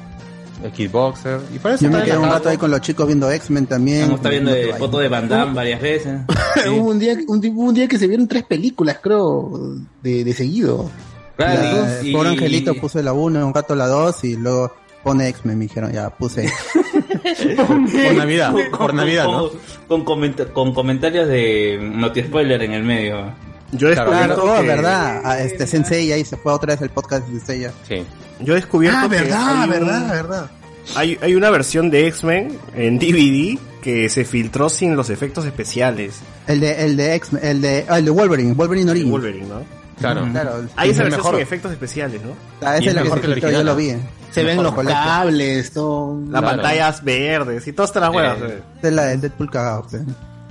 El 0.63 0.71
Kickboxer. 0.71 1.39
Y 1.53 1.59
por 1.59 1.71
eso 1.71 1.83
Yo 1.85 1.91
me 1.91 2.03
quedé 2.03 2.17
un 2.17 2.29
rato 2.29 2.49
ahí 2.49 2.57
con 2.57 2.71
los 2.71 2.81
chicos 2.81 3.05
viendo 3.07 3.29
X-Men 3.29 3.65
también. 3.67 4.03
Hemos 4.05 4.15
estado 4.15 4.29
viendo 4.31 4.77
fotos 4.77 5.01
de 5.01 5.07
Van 5.09 5.27
Damme 5.27 5.53
varias 5.53 5.81
veces. 5.81 6.21
Hubo 6.71 6.89
un 6.91 6.99
día, 6.99 7.15
un, 7.27 7.41
di- 7.41 7.49
hubo 7.49 7.63
un 7.69 7.73
día 7.73 7.87
que 7.87 7.97
se 7.97 8.07
vieron 8.07 8.27
tres 8.27 8.43
películas, 8.43 8.99
creo, 9.01 9.75
de, 10.01 10.23
de 10.23 10.33
seguido. 10.33 10.89
Claro, 11.35 11.61
La- 11.85 12.01
y- 12.03 12.13
Pobre 12.13 12.29
Angelito 12.29 12.75
puse 12.75 13.01
la 13.03 13.13
1, 13.13 13.45
un 13.47 13.53
rato 13.53 13.75
la 13.75 13.87
2 13.87 14.23
y 14.23 14.35
luego 14.37 14.71
pone 15.03 15.27
X-Men, 15.29 15.57
me 15.57 15.63
dijeron, 15.65 15.91
ya 15.91 16.09
puse. 16.09 16.49
Por 17.57 18.15
Navidad, 18.15 18.51
con, 18.51 18.77
por 18.79 18.93
Navidad, 18.93 19.25
¿no? 19.25 19.49
con, 19.49 19.59
con 19.87 20.05
comenta- 20.05 20.45
con 20.53 20.73
comentarios 20.73 21.27
de 21.27 21.79
Noti 21.81 22.21
Spoiler 22.23 22.61
en 22.63 22.73
el 22.73 22.83
medio. 22.83 23.33
Yo 23.71 23.89
he 23.89 23.93
Claro, 23.93 24.11
descubierto 24.11 24.43
Claro, 24.43 24.61
que, 24.61 24.67
verdad. 24.67 25.21
Ah, 25.23 25.39
este 25.39 25.65
Sensei 25.65 26.11
ahí 26.11 26.23
se 26.23 26.37
fue 26.37 26.53
otra 26.53 26.73
vez 26.73 26.81
el 26.83 26.89
podcast 26.91 27.27
de 27.27 27.39
Sensei. 27.39 27.71
Sí. 27.87 28.05
Yo 28.39 28.53
he 28.53 28.55
descubierto 28.57 28.99
Ah, 29.01 29.09
que 29.09 29.15
verdad, 29.15 29.47
hay 29.47 29.63
un- 29.63 29.69
verdad, 29.69 30.09
verdad. 30.11 30.51
Hay, 30.95 31.17
hay 31.21 31.35
una 31.35 31.49
versión 31.49 31.89
de 31.89 32.07
X-Men 32.07 32.57
en 32.75 32.99
DVD 32.99 33.57
que 33.81 34.09
se 34.09 34.25
filtró 34.25 34.69
sin 34.69 34.95
los 34.95 35.09
efectos 35.09 35.45
especiales. 35.45 36.15
El 36.47 36.59
de, 36.59 36.85
el 36.85 36.95
de 36.97 37.15
X-Men, 37.15 37.43
el 37.45 37.61
de, 37.61 37.85
ah, 37.89 37.99
el 37.99 38.05
de 38.05 38.11
Wolverine, 38.11 38.53
Wolverine 38.53 38.89
Origins. 38.91 39.11
Wolverine, 39.11 39.47
¿no? 39.47 39.83
Claro. 39.99 40.27
Claro. 40.31 40.65
Hay 40.75 40.89
Es 40.89 40.95
esa 40.95 41.03
el 41.03 41.09
versión 41.09 41.11
mejor. 41.19 41.33
sin 41.35 41.41
efectos 41.41 41.71
especiales, 41.71 42.21
¿no? 42.23 42.31
Ah, 42.61 42.75
esa 42.75 42.77
es 42.77 42.87
es 42.87 42.93
la 42.95 43.01
que 43.01 43.03
mejor 43.05 43.19
se 43.21 43.27
que 43.27 43.33
filtró, 43.33 43.51
yo 43.51 43.63
lo 43.63 43.75
vi. 43.75 43.95
Se 44.31 44.43
ven 44.43 44.63
los 44.63 44.73
Colecta. 44.73 45.03
cables, 45.03 45.71
todo. 45.71 46.19
Las 46.29 46.41
Claro. 46.41 46.47
pantallas 46.47 47.03
verdes 47.03 47.67
y 47.67 47.73
todas 47.73 47.89
estas 47.91 48.01
las 48.01 48.13
huevas. 48.15 48.37
Eh. 48.41 48.61
es 48.81 48.93
la 48.93 49.03
del 49.05 49.21
Deadpool 49.21 49.49
cagado. 49.51 49.87
pe. 49.89 49.99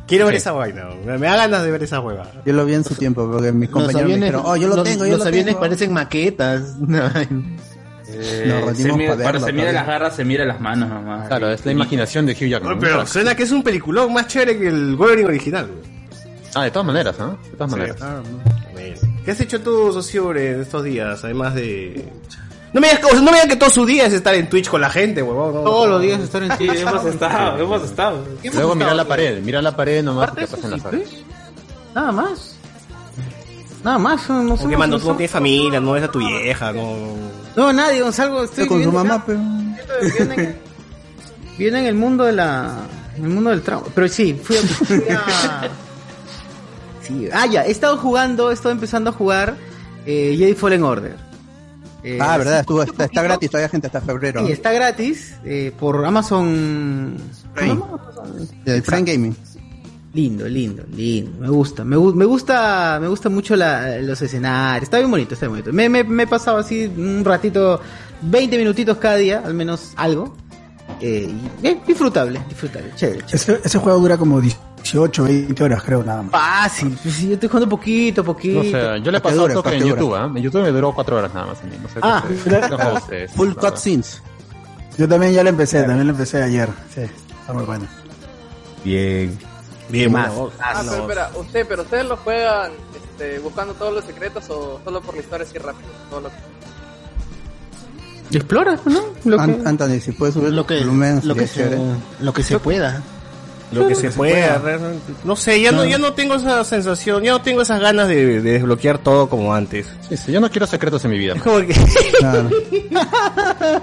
Quiero 0.06 0.26
ver 0.26 0.34
Sí. 0.34 0.38
esa 0.38 0.52
vaina, 0.52 0.84
me 1.04 1.18
me 1.18 1.26
da 1.26 1.36
ganas 1.36 1.62
de 1.64 1.70
ver 1.70 1.82
esa 1.82 2.00
hueva. 2.00 2.30
Yo 2.46 2.52
lo 2.52 2.64
vi 2.64 2.74
en 2.74 2.84
su 2.84 2.94
tiempo 2.94 3.28
porque 3.30 3.50
mis 3.52 3.68
compañeros 3.70 3.94
me 4.08 4.14
aviones, 4.14 4.20
dijeron, 4.30 4.42
oh, 4.46 4.56
yo 4.56 4.68
lo 4.68 4.76
los- 4.76 4.84
tengo, 4.84 5.04
yo 5.04 5.12
los 5.12 5.18
lo 5.20 5.24
aviones 5.26 5.46
tengo. 5.46 5.60
parecen 5.60 5.92
maquetas. 5.92 6.62
Eh, 8.14 8.62
Nos 8.66 8.76
se 8.76 8.92
mira, 8.92 9.14
verlo 9.14 9.40
se 9.40 9.52
mira 9.52 9.72
las 9.72 9.86
garras, 9.86 10.16
se 10.16 10.24
mira 10.24 10.44
las 10.44 10.60
manos 10.60 10.88
nomás. 10.88 11.28
Claro, 11.28 11.50
es 11.50 11.64
la 11.64 11.72
imaginación 11.72 12.26
de 12.26 12.32
Hugh 12.32 12.48
Jackman. 12.48 12.74
No, 12.74 12.80
pero 12.80 13.06
suena 13.06 13.34
que 13.34 13.42
es 13.44 13.50
un 13.50 13.62
peliculón 13.62 14.12
más 14.12 14.26
chévere 14.26 14.58
que 14.58 14.68
el 14.68 14.96
Wolverine 14.96 15.28
original. 15.28 15.70
Ah, 16.54 16.64
de 16.64 16.70
todas 16.70 16.86
maneras, 16.86 17.18
¿no? 17.18 17.38
De 17.50 17.56
todas 17.56 17.70
maneras. 17.70 17.96
¿Qué 19.24 19.30
has 19.30 19.40
hecho 19.40 19.60
tú, 19.60 19.92
Sociobre, 19.92 20.52
en 20.52 20.60
estos 20.62 20.84
días? 20.84 21.22
Además 21.24 21.54
de... 21.54 22.04
No 22.72 22.80
me 22.80 22.88
digas, 22.88 23.02
no 23.14 23.22
me 23.22 23.32
digas 23.32 23.46
que 23.48 23.56
todo 23.56 23.70
su 23.70 23.84
día 23.86 24.06
es 24.06 24.12
estar 24.14 24.34
en 24.34 24.48
Twitch 24.48 24.68
con 24.68 24.80
la 24.80 24.88
gente, 24.90 25.22
huevón. 25.22 25.54
no. 25.54 25.60
Todos 25.60 25.88
los 25.88 26.00
días 26.02 26.20
estar 26.20 26.42
en 26.42 26.56
Sí, 26.56 26.66
hemos 26.68 27.04
estado, 27.04 27.58
hemos 27.62 27.82
estado. 27.84 28.24
Luego 28.52 28.74
mirar 28.74 28.96
la 28.96 29.04
pared, 29.06 29.42
mira 29.42 29.60
la 29.62 29.76
pared 29.76 30.02
nomás 30.02 30.30
y 30.32 30.36
te 30.36 30.46
pasan 30.46 30.70
las 30.72 30.84
horas. 30.84 31.02
Nada 31.94 32.12
más. 32.12 32.56
Nada 33.84 33.98
más. 33.98 34.28
No, 34.28 34.42
no, 34.42 34.56
Porque, 34.56 34.76
mano, 34.76 34.96
no 34.96 35.02
tú 35.02 35.08
no 35.08 35.16
tienes 35.16 35.30
familia, 35.30 35.80
no 35.80 35.92
ves 35.92 36.04
a 36.04 36.10
tu 36.10 36.18
vieja, 36.20 36.72
no... 36.72 37.14
No, 37.56 37.72
nadie, 37.72 38.02
Gonzalo. 38.02 38.44
Estoy 38.44 38.66
con 38.66 38.82
su 38.82 38.92
mamá, 38.92 39.14
acá. 39.14 39.24
pero... 39.26 39.40
Viene 40.18 40.34
en, 40.34 40.58
viene 41.58 41.78
en 41.80 41.86
el 41.86 41.94
mundo 41.94 42.24
de 42.24 42.32
la. 42.32 42.86
En 43.16 43.24
el 43.24 43.30
mundo 43.30 43.50
del 43.50 43.62
trauma. 43.62 43.86
Pero 43.94 44.08
sí, 44.08 44.34
fui 44.42 44.56
a. 44.56 44.60
Fui 44.60 45.04
a, 45.10 45.68
sí. 47.02 47.28
Ah, 47.32 47.46
ya, 47.46 47.64
he 47.66 47.70
estado 47.70 47.96
jugando, 47.98 48.50
he 48.50 48.54
estado 48.54 48.70
empezando 48.72 49.10
a 49.10 49.12
jugar 49.12 49.56
eh, 50.06 50.34
Jedi 50.38 50.54
Fallen 50.54 50.82
Order. 50.82 51.16
Eh, 52.04 52.18
Ah, 52.20 52.36
verdad, 52.36 52.60
estuvo, 52.60 52.82
está, 52.82 53.04
está 53.04 53.22
gratis 53.22 53.50
todavía 53.50 53.68
gente 53.68 53.86
hasta 53.86 54.00
febrero. 54.00 54.44
Sí, 54.44 54.52
está 54.52 54.72
gratis 54.72 55.34
eh, 55.44 55.72
por 55.78 56.04
Amazon 56.04 57.16
El 58.64 58.82
Prime 58.82 59.02
Gaming. 59.12 59.36
Lindo, 60.14 60.46
lindo, 60.46 60.84
lindo. 60.94 61.30
Me 61.40 61.48
gusta, 61.48 61.84
me, 61.84 61.96
me 61.96 62.24
gusta, 62.26 62.98
me 63.00 63.08
gusta 63.08 63.30
mucho 63.30 63.56
la- 63.56 63.96
los 63.98 64.20
escenarios. 64.20 64.82
Está 64.84 64.98
bien 64.98 65.10
bonito, 65.10 65.32
está 65.34 65.46
bien 65.46 65.52
bonito. 65.62 65.72
Me, 65.72 65.88
me, 65.88 66.04
me 66.04 66.24
he 66.24 66.26
pasado 66.26 66.58
así 66.58 66.84
un 66.84 67.24
ratito, 67.24 67.80
20 68.20 68.58
minutitos 68.58 68.98
cada 68.98 69.16
día, 69.16 69.42
al 69.44 69.54
menos 69.54 69.92
algo. 69.96 70.34
Eh, 71.00 71.32
y, 71.62 71.66
eh, 71.66 71.80
disfrutable, 71.86 72.42
disfrutable, 72.46 72.90
chévere, 72.94 73.24
chévere. 73.24 73.36
Ese, 73.36 73.60
ese 73.64 73.78
juego 73.78 73.98
dura 74.00 74.18
como 74.18 74.38
18, 74.38 75.24
20 75.24 75.64
horas, 75.64 75.82
creo, 75.82 76.04
nada 76.04 76.22
más. 76.24 76.32
Fácil, 76.32 76.98
pues 77.02 77.22
yo 77.22 77.32
estoy 77.32 77.48
jugando 77.48 77.68
poquito, 77.70 78.22
poquito. 78.22 78.62
No 78.62 78.70
sé, 78.70 79.00
yo 79.02 79.10
le 79.10 79.16
he 79.16 79.20
pasado 79.22 79.42
dure, 79.42 79.54
toque 79.54 79.76
en. 79.76 79.84
YouTube, 79.86 80.14
¿ah? 80.14 80.30
En 80.36 80.42
YouTube 80.42 80.62
me 80.62 80.70
duró 80.72 80.92
cuatro 80.94 81.16
horas 81.16 81.32
nada 81.32 81.46
más. 81.46 81.58
a 81.60 81.64
mí, 81.64 81.76
No 81.82 81.88
sé 81.88 81.98
Ah, 82.02 82.22
qué 82.44 82.76
no 82.76 82.94
ustedes, 82.98 83.32
Full 83.32 83.52
cutscenes. 83.54 84.20
Yo 84.98 85.08
también 85.08 85.32
ya 85.32 85.42
lo 85.42 85.48
empecé, 85.48 85.82
también 85.84 86.06
lo 86.06 86.12
empecé 86.12 86.42
ayer. 86.42 86.68
Sí, 86.94 87.00
está 87.00 87.52
muy 87.54 87.64
bueno. 87.64 87.86
Bien. 88.84 89.38
Bien, 89.88 90.10
Más. 90.12 90.32
bueno, 90.34 90.52
Ah, 90.60 90.80
pero 90.84 91.02
espera, 91.02 91.30
usted, 91.36 91.66
pero 91.68 91.82
ustedes 91.82 92.06
lo 92.06 92.16
juegan 92.16 92.72
este, 92.94 93.38
buscando 93.40 93.74
todos 93.74 93.92
los 93.94 94.04
secretos 94.04 94.44
o 94.48 94.80
solo 94.84 95.00
por 95.02 95.14
la 95.14 95.20
historia 95.20 95.46
así 95.46 95.58
rápido. 95.58 95.88
Todo 96.08 96.20
lo 96.22 96.28
que- 96.30 96.52
Explora, 98.38 98.78
¿no? 98.86 99.00
Lo 99.24 99.36
que- 99.36 99.42
An- 99.42 99.66
Anthony, 99.66 100.00
si 100.00 100.12
puedes 100.12 100.34
subir 100.34 100.52
Lo 100.52 100.66
que, 100.66 100.78
volumen, 100.78 101.20
lo 101.24 101.34
que, 101.34 101.46
se, 101.46 101.78
lo 102.20 102.32
que 102.32 102.42
se 102.42 102.58
pueda. 102.58 103.02
Lo 103.72 103.88
que 103.88 103.94
se 103.94 104.10
pueda, 104.10 104.58
realmente. 104.58 105.12
No 105.24 105.36
sé, 105.36 105.60
ya 105.60 105.72
no, 105.72 105.84
ya 105.84 105.98
no 105.98 106.12
tengo 106.12 106.34
esa 106.34 106.62
sensación, 106.64 107.22
ya 107.22 107.32
no 107.32 107.42
tengo 107.42 107.62
esas 107.62 107.80
ganas 107.80 108.08
de, 108.08 108.40
de 108.40 108.52
desbloquear 108.52 108.98
todo 108.98 109.28
como 109.28 109.54
antes. 109.54 109.86
Sí, 110.08 110.16
sí, 110.16 110.32
yo 110.32 110.40
no 110.40 110.50
quiero 110.50 110.66
secretos 110.66 111.04
en 111.04 111.10
mi 111.12 111.18
vida. 111.18 111.34
Es 111.36 111.42
como 111.42 111.58
que... 111.60 111.74
Claro, 112.18 112.50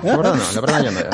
La 0.04 0.18
verdad 0.18 0.36
no, 0.36 0.44
la 0.56 0.62
verdad 0.62 0.84
ya 0.84 0.92
no. 0.92 1.00
ya. 1.00 1.10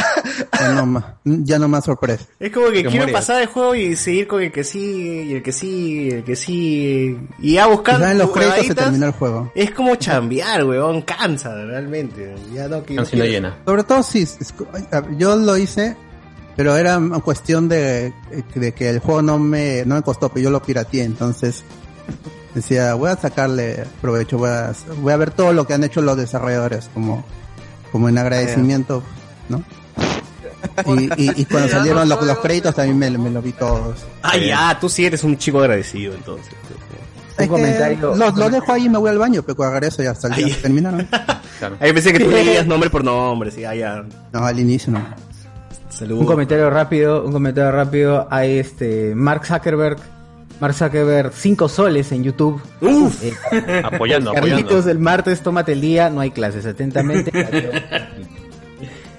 ya 0.59 0.71
no 0.73 0.85
más, 0.85 1.03
ya 1.23 1.59
no 1.59 1.67
más 1.67 1.85
sorpresa. 1.85 2.25
Es 2.39 2.51
como 2.51 2.67
que 2.67 2.83
Que 2.83 2.89
quiero 2.89 3.11
pasar 3.11 3.41
el 3.41 3.47
juego 3.47 3.75
y 3.75 3.95
seguir 3.95 4.27
con 4.27 4.41
el 4.41 4.51
que 4.51 4.63
sigue, 4.63 5.23
y 5.23 5.33
el 5.35 5.43
que 5.43 5.51
sigue, 5.51 6.01
y 6.03 6.09
el 6.11 6.23
que 6.23 6.35
sigue. 6.35 7.17
Y 7.39 7.53
ya 7.53 7.67
buscando 7.67 7.99
Quizás 8.01 8.11
en 8.11 8.17
los 8.17 8.31
créditos 8.31 8.65
se 8.65 8.75
terminó 8.75 9.05
el 9.05 9.11
juego. 9.13 9.51
Es 9.55 9.71
como 9.71 9.95
chambear, 9.95 10.63
weón, 10.65 11.01
cansa 11.03 11.53
realmente. 11.53 12.35
Ya 12.53 12.67
no 12.67 12.83
quiero. 12.83 13.03
Cancina 13.03 13.25
llena. 13.25 13.57
Sobre 13.65 13.83
todo 13.83 14.03
si 14.03 14.23
es- 14.23 14.37
yo 15.17 15.35
lo 15.35 15.57
hice, 15.57 15.95
pero 16.55 16.75
era 16.77 16.97
una 16.97 17.19
cuestión 17.19 17.67
de, 17.67 18.13
de 18.53 18.73
que 18.73 18.89
el 18.89 18.99
juego 18.99 19.21
no 19.21 19.37
me, 19.39 19.83
no 19.85 19.95
me 19.95 20.01
costó, 20.01 20.29
pero 20.29 20.43
yo 20.45 20.49
lo 20.49 20.61
pirateé, 20.61 21.03
entonces 21.03 21.63
decía, 22.53 22.93
voy 22.93 23.09
a 23.09 23.17
sacarle 23.17 23.83
provecho, 24.01 24.37
voy 24.37 24.49
a, 24.49 24.73
voy 25.01 25.13
a 25.13 25.17
ver 25.17 25.31
todo 25.31 25.53
lo 25.53 25.67
que 25.67 25.73
han 25.73 25.83
hecho 25.83 26.01
los 26.01 26.17
desarrolladores, 26.17 26.89
como, 26.93 27.23
como 27.91 28.09
en 28.09 28.17
agradecimiento, 28.17 29.03
¿no? 29.49 29.63
Y, 30.87 31.03
y, 31.23 31.41
y 31.41 31.45
cuando 31.45 31.69
salieron 31.69 32.09
los, 32.09 32.25
los 32.25 32.39
créditos 32.39 32.73
también 32.73 32.97
me, 32.97 33.09
me 33.19 33.29
lo 33.29 33.39
vi 33.39 33.51
todos. 33.53 34.03
Ah, 34.23 34.35
ya, 34.35 34.75
tú 34.81 34.89
sí 34.89 35.05
eres 35.05 35.23
un 35.23 35.37
chico 35.37 35.59
agradecido 35.59 36.15
entonces. 36.15 36.47
Un 36.47 36.75
Es 37.29 37.35
que 37.35 37.47
comentario. 37.47 38.15
Los, 38.15 38.35
los 38.35 38.51
dejo 38.51 38.71
ahí 38.71 38.85
y 38.85 38.89
me 38.89 38.97
voy 38.97 39.11
al 39.11 39.19
baño, 39.19 39.43
pero 39.43 39.71
regreso 39.71 40.01
ya 40.01 40.11
hasta 40.11 40.33
Ay. 40.33 40.51
terminaron. 40.59 41.07
Claro. 41.59 41.77
Ahí 41.79 41.93
pensé 41.93 42.11
que 42.11 42.19
tú 42.19 42.31
leías 42.31 42.65
nombre 42.65 42.89
por 42.89 43.03
nombre, 43.03 43.51
sí, 43.51 43.63
ah, 43.63 43.75
ya. 43.75 44.03
No, 44.33 44.43
al 44.43 44.59
inicio 44.59 44.91
no. 44.91 45.05
Saludos. 45.97 46.21
Un 46.21 46.25
comentario 46.27 46.69
rápido, 46.69 47.23
un 47.25 47.31
comentario 47.31 47.71
rápido. 47.71 48.27
Hay 48.29 48.57
este 48.59 49.15
Mark 49.15 49.45
Zuckerberg, 49.45 49.97
Mark 50.59 50.73
Zuckerberg, 50.73 51.31
5 51.33 51.69
soles 51.69 52.11
en 52.11 52.23
YouTube. 52.23 52.61
Uf. 52.81 53.23
Eh, 53.23 53.33
Apoyando, 53.83 54.33
Carlitos, 54.33 54.61
apoyando. 54.63 54.91
el 54.91 54.99
martes, 54.99 55.41
tómate 55.41 55.71
el 55.71 55.81
día, 55.81 56.09
no 56.09 56.19
hay 56.21 56.31
clases, 56.31 56.65
atentamente. 56.65 57.31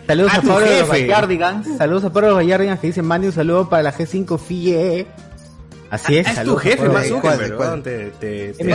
Saludos 0.06 0.30
Ah, 0.34 0.36
a 0.36 0.40
tu 0.40 0.48
Pablo 0.48 0.66
de 0.66 0.80
los 0.80 0.88
jefe. 0.90 1.06
Gallardigans. 1.06 1.78
Saludos 1.78 2.04
a 2.04 2.12
Pablo 2.12 2.26
de 2.28 2.34
los 2.34 2.42
Gallardigans 2.44 2.80
que 2.80 2.86
dice 2.88 3.02
mande 3.02 3.26
un 3.26 3.32
saludo 3.32 3.68
para 3.68 3.82
la 3.82 3.92
G5 3.94 4.38
FIE. 4.38 5.06
Así 5.90 6.18
es, 6.18 6.26
Ah, 6.26 6.30
es 6.30 6.34
tu 6.36 6.40
saludos 6.58 6.60
a 6.60 6.62
jefe, 6.64 7.54
weón, 7.56 7.82
te, 7.82 8.10
te, 8.20 8.52
te 8.52 8.70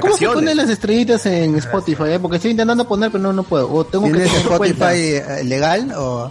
¿Cómo 0.00 0.16
se 0.16 0.26
ponen 0.28 0.56
las 0.56 0.70
estrellitas 0.70 1.26
en 1.26 1.56
Spotify? 1.56 2.04
eh? 2.12 2.18
Porque 2.20 2.36
estoy 2.36 2.52
intentando 2.52 2.86
poner, 2.86 3.10
pero 3.10 3.22
no, 3.22 3.32
no 3.32 3.42
puedo. 3.42 3.72
O 3.72 3.84
tengo 3.84 4.04
que 4.06 4.12
¿Tienes 4.12 4.32
tener 4.44 4.56
cuenta. 4.58 4.94
Spotify 4.94 5.46
legal 5.48 5.92
o...? 5.96 6.30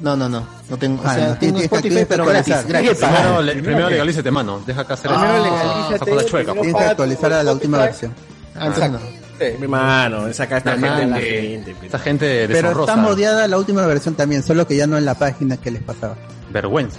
No, 0.00 0.16
no, 0.16 0.28
no. 0.28 0.46
No 0.68 0.76
tengo. 0.78 1.02
Ah, 1.04 1.10
o 1.10 1.14
sea, 1.14 1.28
no, 1.28 1.34
tengo 1.36 1.38
tienes 1.38 1.60
que- 1.60 1.64
Spotify, 1.66 1.88
tienes 1.88 2.04
que 2.04 2.06
pero 2.06 2.24
gratis. 2.26 2.54
actualizar. 2.54 2.82
gratis. 2.82 3.04
Primero, 3.04 3.42
le- 3.42 3.52
primero 3.62 3.90
legalízate, 3.90 4.30
mano. 4.30 4.62
Deja 4.66 4.80
acá 4.80 4.94
hacer 4.94 5.10
Primero 5.10 5.44
legalízate, 5.44 6.10
cosa 6.10 6.24
chueca. 6.26 6.52
Tienes 6.54 6.74
que 6.74 6.82
actualizar 6.84 7.32
a 7.34 7.42
la 7.42 7.52
última 7.52 7.78
versión. 7.78 8.14
Ah. 8.58 8.70
Mi 9.58 9.66
mano, 9.68 10.26
esa 10.26 10.42
acá 10.42 10.58
está 10.58 10.74
Esta 10.74 10.86
gente, 10.98 11.06
la 11.06 11.16
gente, 11.16 11.64
gente. 11.72 11.86
esta 11.86 11.98
gente 11.98 12.46
Pero 12.48 12.80
está 12.80 12.96
modiada 12.96 13.48
la 13.48 13.56
última 13.56 13.86
versión 13.86 14.14
también, 14.14 14.42
solo 14.42 14.66
que 14.66 14.76
ya 14.76 14.86
no 14.86 14.98
en 14.98 15.06
la 15.06 15.14
página 15.14 15.56
que 15.56 15.70
les 15.70 15.82
pasaba. 15.82 16.14
Vergüenza. 16.50 16.98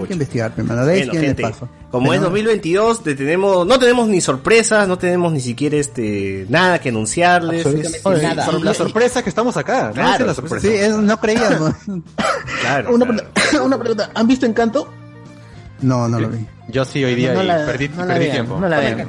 Hay 0.00 0.06
que 0.06 0.12
investigar 0.14 0.54
primero, 0.54 0.84
de 0.86 0.92
ahí 0.92 1.06
Bueno, 1.06 1.20
gente, 1.20 1.42
paso. 1.42 1.68
como 1.90 2.04
Pero- 2.10 2.14
es 2.14 2.20
2022, 2.22 3.02
te 3.02 3.14
tenemos, 3.14 3.66
no 3.66 3.78
tenemos 3.78 4.08
ni 4.08 4.20
sorpresas, 4.20 4.88
no 4.88 4.98
tenemos 4.98 5.32
ni 5.32 5.40
siquiera 5.40 5.76
este 5.76 6.46
nada 6.48 6.78
que 6.80 6.88
anunciarles. 6.90 7.64
Absolutamente 7.66 7.98
es- 7.98 8.06
Oye, 8.06 8.22
nada. 8.22 8.44
sor- 8.46 8.62
la 8.64 8.74
sorpresa 8.74 9.18
es 9.20 9.22
que 9.24 9.28
estamos 9.30 9.56
acá. 9.56 9.88
¿no? 9.88 9.92
Claro, 9.94 10.34
sorpresa. 10.34 10.60
Sí, 10.68 10.74
es- 10.74 10.94
no 10.96 11.20
creíamos. 11.20 11.74
claro, 12.62 12.94
Una, 12.94 13.06
claro. 13.06 13.24
pre- 13.50 13.60
una 13.60 13.78
pregunta. 13.78 14.10
¿Han 14.14 14.26
visto 14.26 14.46
Encanto? 14.46 14.92
No, 15.80 16.06
no 16.08 16.20
lo 16.20 16.28
vi. 16.28 16.46
Yo 16.68 16.84
sí 16.84 17.02
hoy 17.04 17.16
día 17.16 17.34
No 17.34 17.42
la- 17.42 17.66
perdí, 17.66 17.88
no 17.88 17.96
la 18.04 18.06
perdí 18.14 18.18
vean, 18.20 18.32
tiempo. 18.36 18.60
No 18.60 18.68
la 18.68 18.78
vean. 18.78 19.08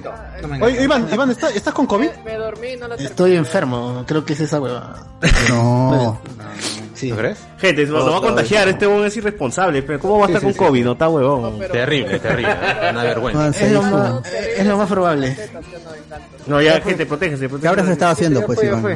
Oye, 0.59 0.83
Iván, 0.83 1.07
Iván 1.13 1.29
¿está- 1.29 1.49
¿estás 1.55 1.73
con 1.73 1.85
COVID? 1.85 2.09
Me, 2.25 2.31
me 2.31 2.37
dormí, 2.37 2.75
no 2.79 2.87
la. 2.87 2.95
Estoy 2.95 3.35
enfermo. 3.35 4.03
Creo 4.07 4.25
que 4.25 4.33
es 4.33 4.39
esa 4.41 4.59
hueva. 4.59 5.07
No. 5.49 6.19
Sí. 7.03 7.09
¿Tú 7.11 7.15
crees? 7.17 7.37
Gente, 7.59 7.85
lo, 7.85 7.99
lo 8.05 8.11
va 8.11 8.17
a 8.17 8.21
contagiar, 8.21 8.67
este 8.67 8.87
huevón 8.87 9.05
es 9.05 9.17
irresponsable, 9.17 9.81
pero 9.83 9.99
¿cómo 9.99 10.19
va 10.19 10.25
a 10.25 10.27
estar 10.27 10.39
Sí, 10.41 10.45
con 10.47 10.53
sí, 10.53 10.59
COVID? 10.59 10.85
No 10.85 10.91
está 10.93 11.09
huevón. 11.09 11.55
Pero- 11.59 11.73
Terrible, 11.73 12.19
terrible. 12.19 12.55
Una 12.91 13.03
vergüenza. 13.03 13.39
No, 13.43 13.49
Es 13.51 13.71
lo, 13.71 13.81
más, 13.83 14.13
es 14.57 14.65
lo 14.67 14.77
más 14.77 14.89
probable. 14.89 15.37
No, 16.45 16.61
ya, 16.61 16.81
gente, 16.81 17.05
protégese, 17.05 17.47
¿Qué 17.49 17.67
habrás 17.67 17.87
estado 17.87 18.11
haciendo, 18.11 18.45
pues, 18.45 18.61
Iván? 18.63 18.81
No. 18.81 18.89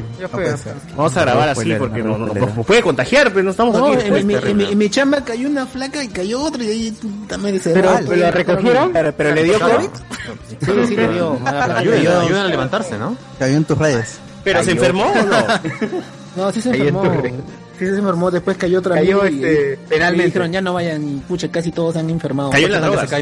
Vamos 0.98 1.16
a 1.18 1.22
grabar 1.22 1.46
No, 1.56 1.62
así 1.62 1.74
porque 1.80 2.04
no, 2.04 2.18
no, 2.18 2.26
no, 2.28 2.34
no, 2.34 2.46
nos 2.56 2.66
puede 2.66 2.82
contagiar, 2.82 3.30
pero 3.32 3.44
no 3.44 3.52
estamos 3.52 3.76
No, 3.78 3.88
aquí. 3.94 4.06
en, 4.08 4.14
mi, 4.28 4.34
en, 4.34 4.40
terrible. 4.42 4.66
mi, 4.66 4.72
en 4.74 4.78
mi 4.78 4.90
chamba 4.90 5.22
cayó 5.24 5.48
una 5.48 5.66
flaca 5.66 6.04
y 6.04 6.10
cayó 6.10 6.42
otra 6.42 6.64
y 6.64 6.68
ahí 6.70 6.92
tú 6.92 7.10
también 7.28 7.60
se 7.62 7.70
Pero, 7.72 7.98
la 8.02 8.32
recogieron. 8.32 8.92
Pero, 8.92 9.12
pero 9.14 9.34
le 9.34 9.44
dio 9.44 9.60
COVID. 9.60 9.90
Sí, 10.60 10.88
sí 10.88 10.96
le 10.96 11.08
dio. 11.10 11.40
Cayó- 11.44 11.94
ayuden 11.94 12.38
a 12.38 12.48
levantarse, 12.48 12.98
¿no? 12.98 13.16
Cayó 13.40 13.56
en 13.56 13.64
tus 13.64 13.78
redes. 13.78 14.20
Pero 14.44 14.64
se 14.64 14.72
enfermó 14.72 15.06
o 15.06 15.16
no? 15.26 15.38
No, 16.38 16.52
sí 16.52 16.62
se 16.62 16.70
enfermó. 16.70 17.02
Sí 17.80 17.86
se 17.86 17.98
enfermó, 17.98 18.32
después 18.32 18.58
cayó 18.58 18.80
otra 18.80 18.96
Cayó, 18.96 19.22
amiga 19.22 19.48
y- 19.48 19.52
este, 19.52 19.74
y 19.74 19.88
penalmente. 19.90 20.26
dijeron 20.26 20.52
ya 20.52 20.62
no 20.62 20.74
vayan 20.74 21.08
y 21.08 21.18
pucha, 21.28 21.50
casi 21.52 21.72
todos 21.72 21.96
han 21.96 22.10
enfermado. 22.10 22.50
Cayó 22.50 22.66
en 22.68 22.72
las 22.74 22.82
drogas. 22.82 23.14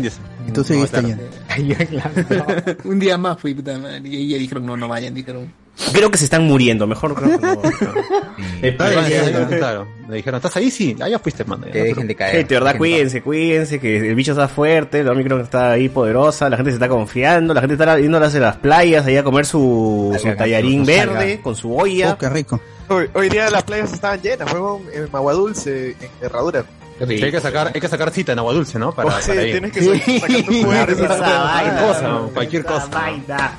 Y 0.48 0.52
tú 0.52 0.64
seguiste 0.64 1.02
claro. 1.02 1.18
yendo. 1.58 2.76
Un 2.86 3.00
día 3.00 3.18
más 3.18 3.40
fui, 3.40 3.54
puta 3.54 3.78
madre, 3.78 4.02
y 4.06 4.28
ella 4.28 4.38
dijeron 4.38 4.66
no, 4.66 4.78
no 4.78 4.88
vayan, 4.88 5.14
dijeron. 5.14 5.52
Creo 5.92 6.10
que 6.10 6.18
se 6.18 6.24
están 6.24 6.46
muriendo, 6.46 6.88
mejor 6.88 7.16
creo 7.16 7.38
que 7.38 7.46
no. 7.46 7.62
Claro. 9.58 9.88
Le 10.08 10.16
dijeron, 10.18 10.38
¿estás 10.38 10.56
ahí? 10.56 10.72
Sí, 10.72 10.96
allá 11.02 11.20
fuiste, 11.20 11.44
mano. 11.44 11.66
Que 11.72 11.84
dejen 11.84 12.08
de 12.08 12.16
caer. 12.16 12.38
Gente, 12.38 12.54
de 12.54 12.60
verdad, 12.62 12.78
cuídense, 12.78 13.22
cuídense, 13.22 13.80
que 13.80 13.98
el 13.98 14.16
bicho 14.16 14.32
está 14.32 14.48
fuerte, 14.48 15.04
la 15.04 15.12
Omicron 15.12 15.42
está 15.42 15.72
ahí 15.72 15.90
poderosa, 15.90 16.50
la 16.50 16.56
gente 16.58 16.72
se 16.72 16.76
está 16.76 16.88
confiando, 16.88 17.54
la 17.54 17.62
gente 17.62 17.74
está 17.74 18.00
yendo 18.00 18.18
a 18.18 18.22
las 18.22 18.56
playas 18.58 19.06
ahí 19.06 19.18
a 19.18 19.24
comer 19.24 19.46
su, 19.46 20.16
su 20.22 20.36
tallarín 20.36 20.86
verde 20.86 21.42
con 21.42 21.56
su 21.56 21.76
olla. 21.76 22.14
Oh, 22.14 22.18
qué 22.18 22.30
rico. 22.30 22.62
Hoy, 22.90 23.10
hoy 23.14 23.30
día 23.30 23.50
las 23.50 23.64
playas 23.64 23.92
estaban 23.94 24.22
llenas, 24.22 24.52
huevón, 24.54 24.84
en 24.94 25.10
Agua 25.14 25.34
Dulce, 25.34 25.92
en 26.00 26.10
Herradura. 26.22 26.64
Sí, 27.08 27.22
hay 27.24 27.32
que 27.32 27.42
sacar, 27.42 27.72
hay 27.74 27.82
que 27.82 27.88
sacar 27.90 28.10
cita 28.12 28.32
en 28.32 28.40
agua 28.40 28.54
dulce, 28.54 28.80
¿no? 28.80 28.94
Para, 28.94 29.10
Oh, 29.10 29.12
sí, 29.22 29.28
para 29.30 29.44
ir. 29.44 29.52
tienes 29.52 29.72
que 29.74 29.82
sa- 29.82 30.20
sacar 30.22 30.44
tus 30.46 30.56
juguetes. 30.64 31.00
Esa 31.00 31.44
vaina, 31.44 31.82
cosa, 31.88 32.02
¿no? 32.04 32.28
Cualquier 32.30 32.62
esa 32.62 32.72
cosa. 32.74 32.88
vaina. 32.88 33.52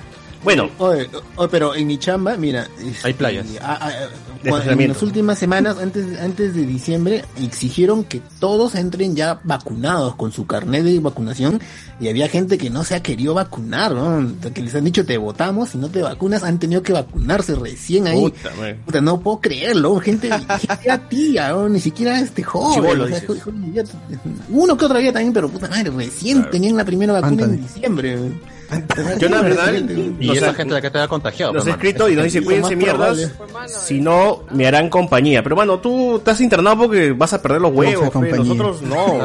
Bueno, 0.44 0.70
Oye, 0.78 1.08
oye, 1.36 1.48
pero 1.50 1.74
en 1.74 1.86
mi 1.86 1.98
chamba, 1.98 2.36
mira, 2.36 2.68
este, 2.84 3.08
Hay 3.08 3.14
playas. 3.14 3.46
ah, 3.60 3.78
ah, 3.80 3.90
cuando- 4.48 4.70
en 4.72 4.88
las 4.88 5.02
últimas 5.02 5.38
semanas, 5.38 5.76
antes, 5.78 6.20
antes 6.20 6.54
de 6.54 6.64
diciembre, 6.66 7.24
exigieron 7.42 8.04
que 8.04 8.20
todos 8.38 8.76
entren 8.76 9.16
ya 9.16 9.40
vacunados 9.42 10.14
con 10.14 10.30
su 10.30 10.46
carnet 10.46 10.84
de 10.84 11.00
vacunación 11.00 11.60
y 11.98 12.08
había 12.08 12.28
gente 12.28 12.58
que 12.58 12.70
no 12.70 12.84
se 12.84 12.94
ha 12.94 13.02
querido 13.02 13.34
vacunar, 13.34 13.92
¿no? 13.92 14.24
Que 14.54 14.62
les 14.62 14.74
han 14.76 14.84
dicho 14.84 15.04
te 15.04 15.18
votamos, 15.18 15.70
si 15.70 15.78
no 15.78 15.88
te 15.88 16.00
vacunas, 16.02 16.44
han 16.44 16.60
tenido 16.60 16.82
que 16.82 16.92
vacunarse 16.92 17.54
recién 17.56 18.06
ahí. 18.06 18.20
puta. 18.20 18.50
Puta, 18.84 19.00
no 19.00 19.18
puedo 19.20 19.40
creerlo, 19.40 19.98
gente, 19.98 20.30
ya 20.84 20.98
tía, 21.08 21.48
¿no? 21.50 21.68
ni 21.68 21.80
siquiera 21.80 22.20
este 22.20 22.44
joven. 22.44 22.74
Chibolo, 22.74 23.04
o 23.04 23.08
sea, 23.08 23.20
uno 24.50 24.76
que 24.76 24.84
otro 24.84 24.98
día 24.98 25.12
también, 25.12 25.32
pero 25.32 25.48
puta 25.48 25.68
madre, 25.68 25.90
recién 25.90 26.48
tenían 26.50 26.76
la 26.76 26.84
primera 26.84 27.14
vacuna 27.14 27.44
en 27.44 27.62
diciembre. 27.62 28.18
Yo 29.18 29.28
la 29.28 29.42
verdad, 29.42 29.72
Y 30.18 30.36
esa 30.36 30.52
gente 30.54 30.74
la 30.74 30.80
que 30.80 30.90
te 30.90 30.98
ha 30.98 31.06
contagiado. 31.08 31.52
nos 31.52 31.64
ha 31.64 31.70
hermano. 31.70 31.82
escrito 31.82 32.08
y 32.08 32.14
nos 32.16 32.24
dice 32.24 32.42
cuídense 32.42 32.74
mierdas, 32.76 33.30
si 33.68 34.00
no 34.00 34.42
me 34.50 34.66
harán 34.66 34.88
compañía. 34.90 35.42
Pero 35.42 35.54
bueno, 35.56 35.78
tú 35.78 36.16
estás 36.16 36.40
internado 36.40 36.76
porque 36.78 37.12
vas 37.12 37.32
a 37.32 37.40
perder 37.42 37.60
los 37.60 37.72
huevos, 37.72 38.12
nosotros 38.14 38.82
no. 38.82 39.06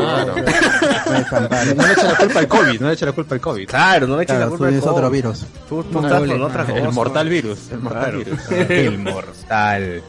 No 1.75 1.86
le 1.88 1.93
echa 1.93 2.03
la 2.07 2.15
culpa 2.17 2.39
al 2.39 2.48
COVID, 2.48 2.79
no 2.81 2.88
le 2.88 2.93
echa 2.93 3.05
la 3.05 3.12
culpa 3.12 3.36
al 3.36 3.41
COVID. 3.41 3.67
Claro, 3.67 4.07
no 4.07 4.17
le 4.17 4.24
eches 4.24 4.39
la 4.39 4.48
culpa 4.48 4.65
al 4.65 4.71
tienes 4.71 4.88
otro 4.88 5.03
COVID. 5.07 5.13
virus. 5.15 5.45
Tú, 5.67 5.81
estás 5.81 6.21
el- 6.21 6.29
con 6.29 6.41
otra 6.43 6.65
cosa. 6.65 6.77
El 6.77 6.91
mortal 6.91 7.29
virus. 7.29 7.60
El 7.71 7.79
mortal 7.79 8.01
Claro. 8.03 8.17
virus. 8.19 8.39
El 8.69 8.98
mortal. 9.00 10.03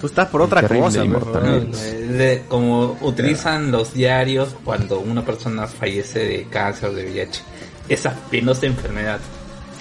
Tú 0.00 0.06
estás 0.06 0.28
por 0.28 0.42
otra 0.42 0.62
cosa. 0.62 1.02
Eh, 1.04 2.06
de- 2.08 2.42
como 2.48 2.96
utilizan 3.00 3.70
los 3.72 3.92
diarios 3.92 4.54
cuando 4.64 5.00
una 5.00 5.24
persona 5.24 5.66
fallece 5.66 6.20
de 6.20 6.46
cáncer 6.48 6.90
o 6.90 6.92
de 6.92 7.04
VIH. 7.04 7.42
Esa 7.88 8.14
penosa 8.30 8.66
enfermedad. 8.66 9.18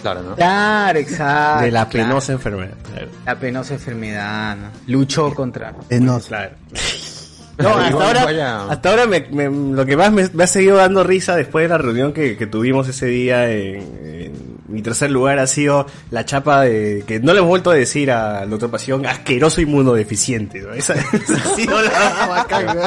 Claro, 0.01 0.21
¿no? 0.23 0.35
Claro, 0.35 0.99
exacto. 0.99 1.65
De 1.65 1.71
la 1.71 1.87
claro. 1.89 2.07
penosa 2.09 2.31
enfermedad. 2.33 2.73
claro. 2.91 3.07
La 3.25 3.35
penosa 3.39 3.73
enfermedad, 3.73 4.55
¿no? 4.57 4.69
Luchó 4.87 5.33
contra. 5.33 5.73
Penoso. 5.87 6.29
Claro. 6.29 6.51
No, 7.59 7.69
hasta 7.69 8.05
ahora, 8.05 8.65
hasta 8.69 8.89
ahora 8.91 9.07
me, 9.07 9.21
me- 9.31 9.49
lo 9.75 9.83
que 9.83 9.97
más 9.97 10.11
me, 10.11 10.29
me 10.31 10.43
ha 10.43 10.47
seguido 10.47 10.77
dando 10.77 11.03
risa 11.03 11.35
después 11.35 11.63
de 11.63 11.69
la 11.69 11.79
reunión 11.79 12.13
que, 12.13 12.37
que 12.37 12.45
tuvimos 12.45 12.87
ese 12.87 13.07
día 13.07 13.49
en, 13.49 13.77
en 14.03 14.33
mi 14.67 14.81
tercer 14.81 15.09
lugar 15.11 15.39
ha 15.39 15.47
sido 15.47 15.87
la 16.11 16.25
chapa 16.25 16.61
de 16.63 17.03
que 17.07 17.19
no 17.19 17.31
le 17.33 17.39
hemos 17.39 17.49
vuelto 17.49 17.71
a 17.71 17.75
decir 17.75 18.11
a 18.11 18.45
la 18.45 18.55
otra 18.55 18.67
pasión 18.67 19.05
asqueroso 19.05 19.61
inmunodeficiente. 19.61 20.59
¿no? 20.61 20.73
Esa, 20.73 20.93
esa 21.13 21.33
ha 21.35 21.55
sido 21.55 21.81
la 21.81 22.27
bacán. 22.27 22.77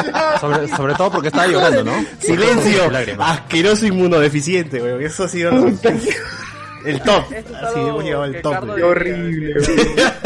Sobre, 0.41 0.69
sobre 0.69 0.95
todo 0.95 1.11
porque 1.11 1.29
estaba 1.29 1.47
llorando, 1.47 1.85
¿no? 1.85 1.93
Silencio, 2.21 2.91
Lágrimas. 2.91 3.39
asqueroso 3.41 3.87
inmunodeficiente, 3.87 4.83
weón. 4.83 5.03
Eso 5.03 5.25
ha 5.25 5.29
sido 5.29 5.53
lo- 5.53 5.69
el 5.69 7.01
top. 7.03 7.25
Así 7.63 7.79
hemos 7.81 8.05
llegado 8.05 8.23
al 8.25 8.41
top. 8.43 8.65
Weón. 8.69 9.31
diría. 9.31 10.19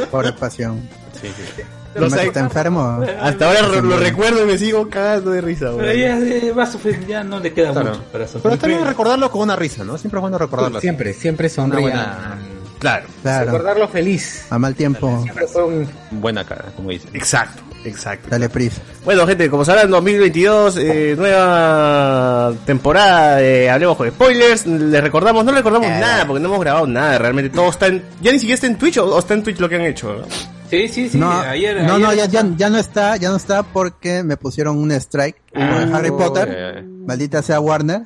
Pobre 0.10 0.32
pasión. 0.32 0.88
Sí, 1.20 1.28
sí. 1.56 1.62
No 1.98 2.10
sé, 2.10 2.26
está 2.26 2.40
enfermo. 2.40 3.00
hasta 3.20 3.46
ahora 3.46 3.62
lo, 3.80 3.96
recuerdo 3.98 4.42
y 4.42 4.46
me 4.46 4.58
sigo 4.58 4.88
cagando 4.88 5.30
de 5.30 5.40
risa, 5.40 5.70
Pero 5.76 5.92
ya 5.92 6.18
eh, 6.18 6.52
va 6.56 6.64
a 6.64 6.70
sufrir, 6.70 7.06
ya 7.06 7.22
no 7.24 7.38
le 7.40 7.52
queda 7.52 7.72
Claro. 7.72 7.90
mucho 7.90 8.02
para 8.12 8.24
sufrir. 8.26 8.42
Pero 8.42 8.54
está 8.54 8.66
bien 8.66 8.86
recordarlo 8.86 9.30
con 9.30 9.42
una 9.42 9.56
risa, 9.56 9.84
¿no? 9.84 9.98
Siempre 9.98 10.18
es 10.18 10.20
bueno 10.22 10.38
recordarlo. 10.38 10.80
Siempre, 10.80 11.12
siempre 11.14 11.46
Una 11.48 11.54
sonría. 11.54 11.80
buena, 11.80 12.38
Claro, 12.78 13.06
Claro. 13.22 13.46
Recordarlo 13.46 13.88
feliz. 13.88 14.46
A 14.50 14.58
mal 14.58 14.74
tiempo, 14.74 15.20
Siempre 15.22 15.46
fue 15.48 15.64
un 15.64 15.88
buena 16.12 16.44
cara, 16.44 16.66
como 16.76 16.90
dicen. 16.90 17.10
exacto, 17.14 17.62
exacto. 17.84 18.28
dale 18.30 18.48
prisa. 18.48 18.80
Bueno, 19.04 19.26
gente, 19.26 19.48
como 19.50 19.64
sabrán, 19.64 19.90
2022, 19.90 20.76
eh, 20.78 21.14
nueva 21.16 22.52
temporada 22.66 23.36
de 23.36 23.70
Hablemos 23.70 23.96
con 23.96 24.08
Spoilers. 24.10 24.66
Les 24.66 25.02
recordamos, 25.02 25.44
no 25.44 25.50
les 25.52 25.58
recordamos 25.58 25.88
nada 25.88 26.26
porque 26.26 26.40
no 26.40 26.48
hemos 26.48 26.60
grabado 26.60 26.86
nada, 26.86 27.18
realmente 27.18 27.50
todo 27.50 27.70
está 27.70 27.86
en. 27.88 28.02
Ya 28.20 28.32
ni 28.32 28.38
siquiera 28.38 28.54
está 28.54 28.66
en 28.66 28.76
Twitch 28.78 28.98
o, 28.98 29.04
o 29.06 29.18
está 29.18 29.34
en 29.34 29.42
Twitch 29.42 29.58
lo 29.58 29.68
que 29.68 29.76
han 29.76 29.82
hecho. 29.82 30.14
¿no? 30.18 30.24
Sí, 30.70 30.86
sí, 30.88 31.08
sí. 31.08 31.18
No, 31.18 31.30
ayer, 31.30 31.76
no, 31.82 31.94
ayer- 31.94 32.00
no, 32.00 32.12
ya, 32.14 32.26
ya, 32.26 32.44
ya 32.56 32.68
no 32.70 32.78
está, 32.78 33.16
ya 33.16 33.30
no 33.30 33.36
está 33.36 33.62
porque 33.62 34.22
me 34.22 34.36
pusieron 34.36 34.76
un 34.78 34.92
strike 34.92 35.36
por 35.52 35.62
Harry 35.62 36.10
Potter. 36.10 36.84
Maldita 37.06 37.42
sea 37.42 37.60
Warner. 37.60 38.02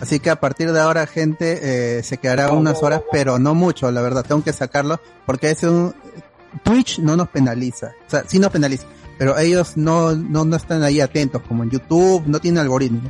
Así 0.00 0.18
que 0.20 0.30
a 0.30 0.36
partir 0.40 0.72
de 0.72 0.80
ahora, 0.80 1.06
gente, 1.06 1.98
eh, 1.98 2.02
se 2.02 2.18
quedará 2.18 2.50
unas 2.50 2.82
horas, 2.82 3.02
pero 3.12 3.38
no 3.38 3.54
mucho, 3.54 3.90
la 3.92 4.02
verdad. 4.02 4.24
Tengo 4.26 4.42
que 4.42 4.52
sacarlo 4.52 5.00
porque 5.26 5.50
es 5.50 5.62
un 5.62 5.94
Twitch 6.64 6.98
no 6.98 7.16
nos 7.16 7.28
penaliza, 7.28 7.92
o 8.06 8.10
sea, 8.10 8.24
sí 8.26 8.38
nos 8.38 8.50
penaliza, 8.50 8.84
pero 9.22 9.38
ellos 9.38 9.76
no, 9.76 10.16
no, 10.16 10.44
no 10.44 10.56
están 10.56 10.82
ahí 10.82 11.00
atentos, 11.00 11.40
como 11.46 11.62
en 11.62 11.70
YouTube, 11.70 12.24
no 12.26 12.40
tiene 12.40 12.58
algoritmo. 12.58 13.08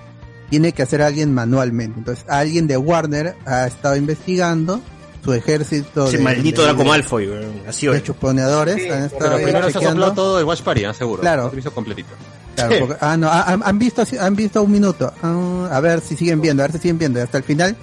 Tiene 0.51 0.73
que 0.73 0.83
hacer 0.83 1.01
alguien 1.01 1.33
manualmente. 1.33 2.01
Entonces, 2.01 2.27
alguien 2.29 2.67
de 2.67 2.77
Warner 2.77 3.35
ha 3.47 3.67
estado 3.67 3.97
investigando 3.97 4.83
su 5.25 5.33
ejército 5.33 6.09
Ese 6.09 6.19
de, 6.19 6.23
maldito 6.23 6.65
Draco 6.65 6.85
Malfoy. 6.85 7.31
Así 7.67 7.87
de 7.87 8.03
chuponeadores. 8.03 8.75
Sí, 8.75 8.91
han 8.91 9.09
Pero 9.09 9.25
estado 9.25 9.37
primero 9.37 9.71
se 9.71 9.81
sopló 9.81 10.13
todo 10.13 10.39
el 10.39 10.45
Watch 10.45 10.61
Party, 10.61 10.85
seguro. 10.93 11.23
Claro. 11.23 11.49
Servicio 11.49 11.73
completito. 11.73 12.11
Claro, 12.57 12.75
porque- 12.81 12.97
ah, 13.01 13.17
no, 13.17 13.29
ah, 13.29 13.45
han, 13.47 13.63
han 13.65 13.79
visto, 13.79 14.03
han 14.21 14.37
visto 14.37 14.63
un 14.63 14.71
minuto. 14.71 15.11
Ah, 15.23 15.71
a 15.73 15.81
ver 15.81 16.03
si 16.03 16.15
siguen 16.15 16.43
viendo, 16.43 16.63
a 16.63 16.67
ver 16.67 16.73
si 16.73 16.79
siguen 16.83 16.99
viendo. 16.99 17.21
Y 17.21 17.23
hasta 17.23 17.39
el 17.39 17.45
final, 17.45 17.75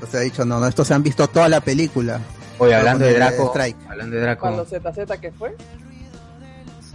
pues 0.00 0.10
se 0.10 0.16
ha 0.16 0.20
dicho, 0.22 0.44
no, 0.44 0.58
no, 0.58 0.66
estos 0.66 0.88
se 0.88 0.94
han 0.94 1.04
visto 1.04 1.28
toda 1.28 1.48
la 1.48 1.60
película. 1.60 2.18
Oye, 2.58 2.74
hablando 2.74 3.04
de 3.04 3.14
Draco. 3.14 3.46
Strike. 3.54 3.76
Hablando 3.88 4.16
de 4.16 4.22
Draco. 4.22 4.40
Cuando 4.40 4.64
ZZ 4.64 5.20
que 5.20 5.30
fue. 5.30 5.54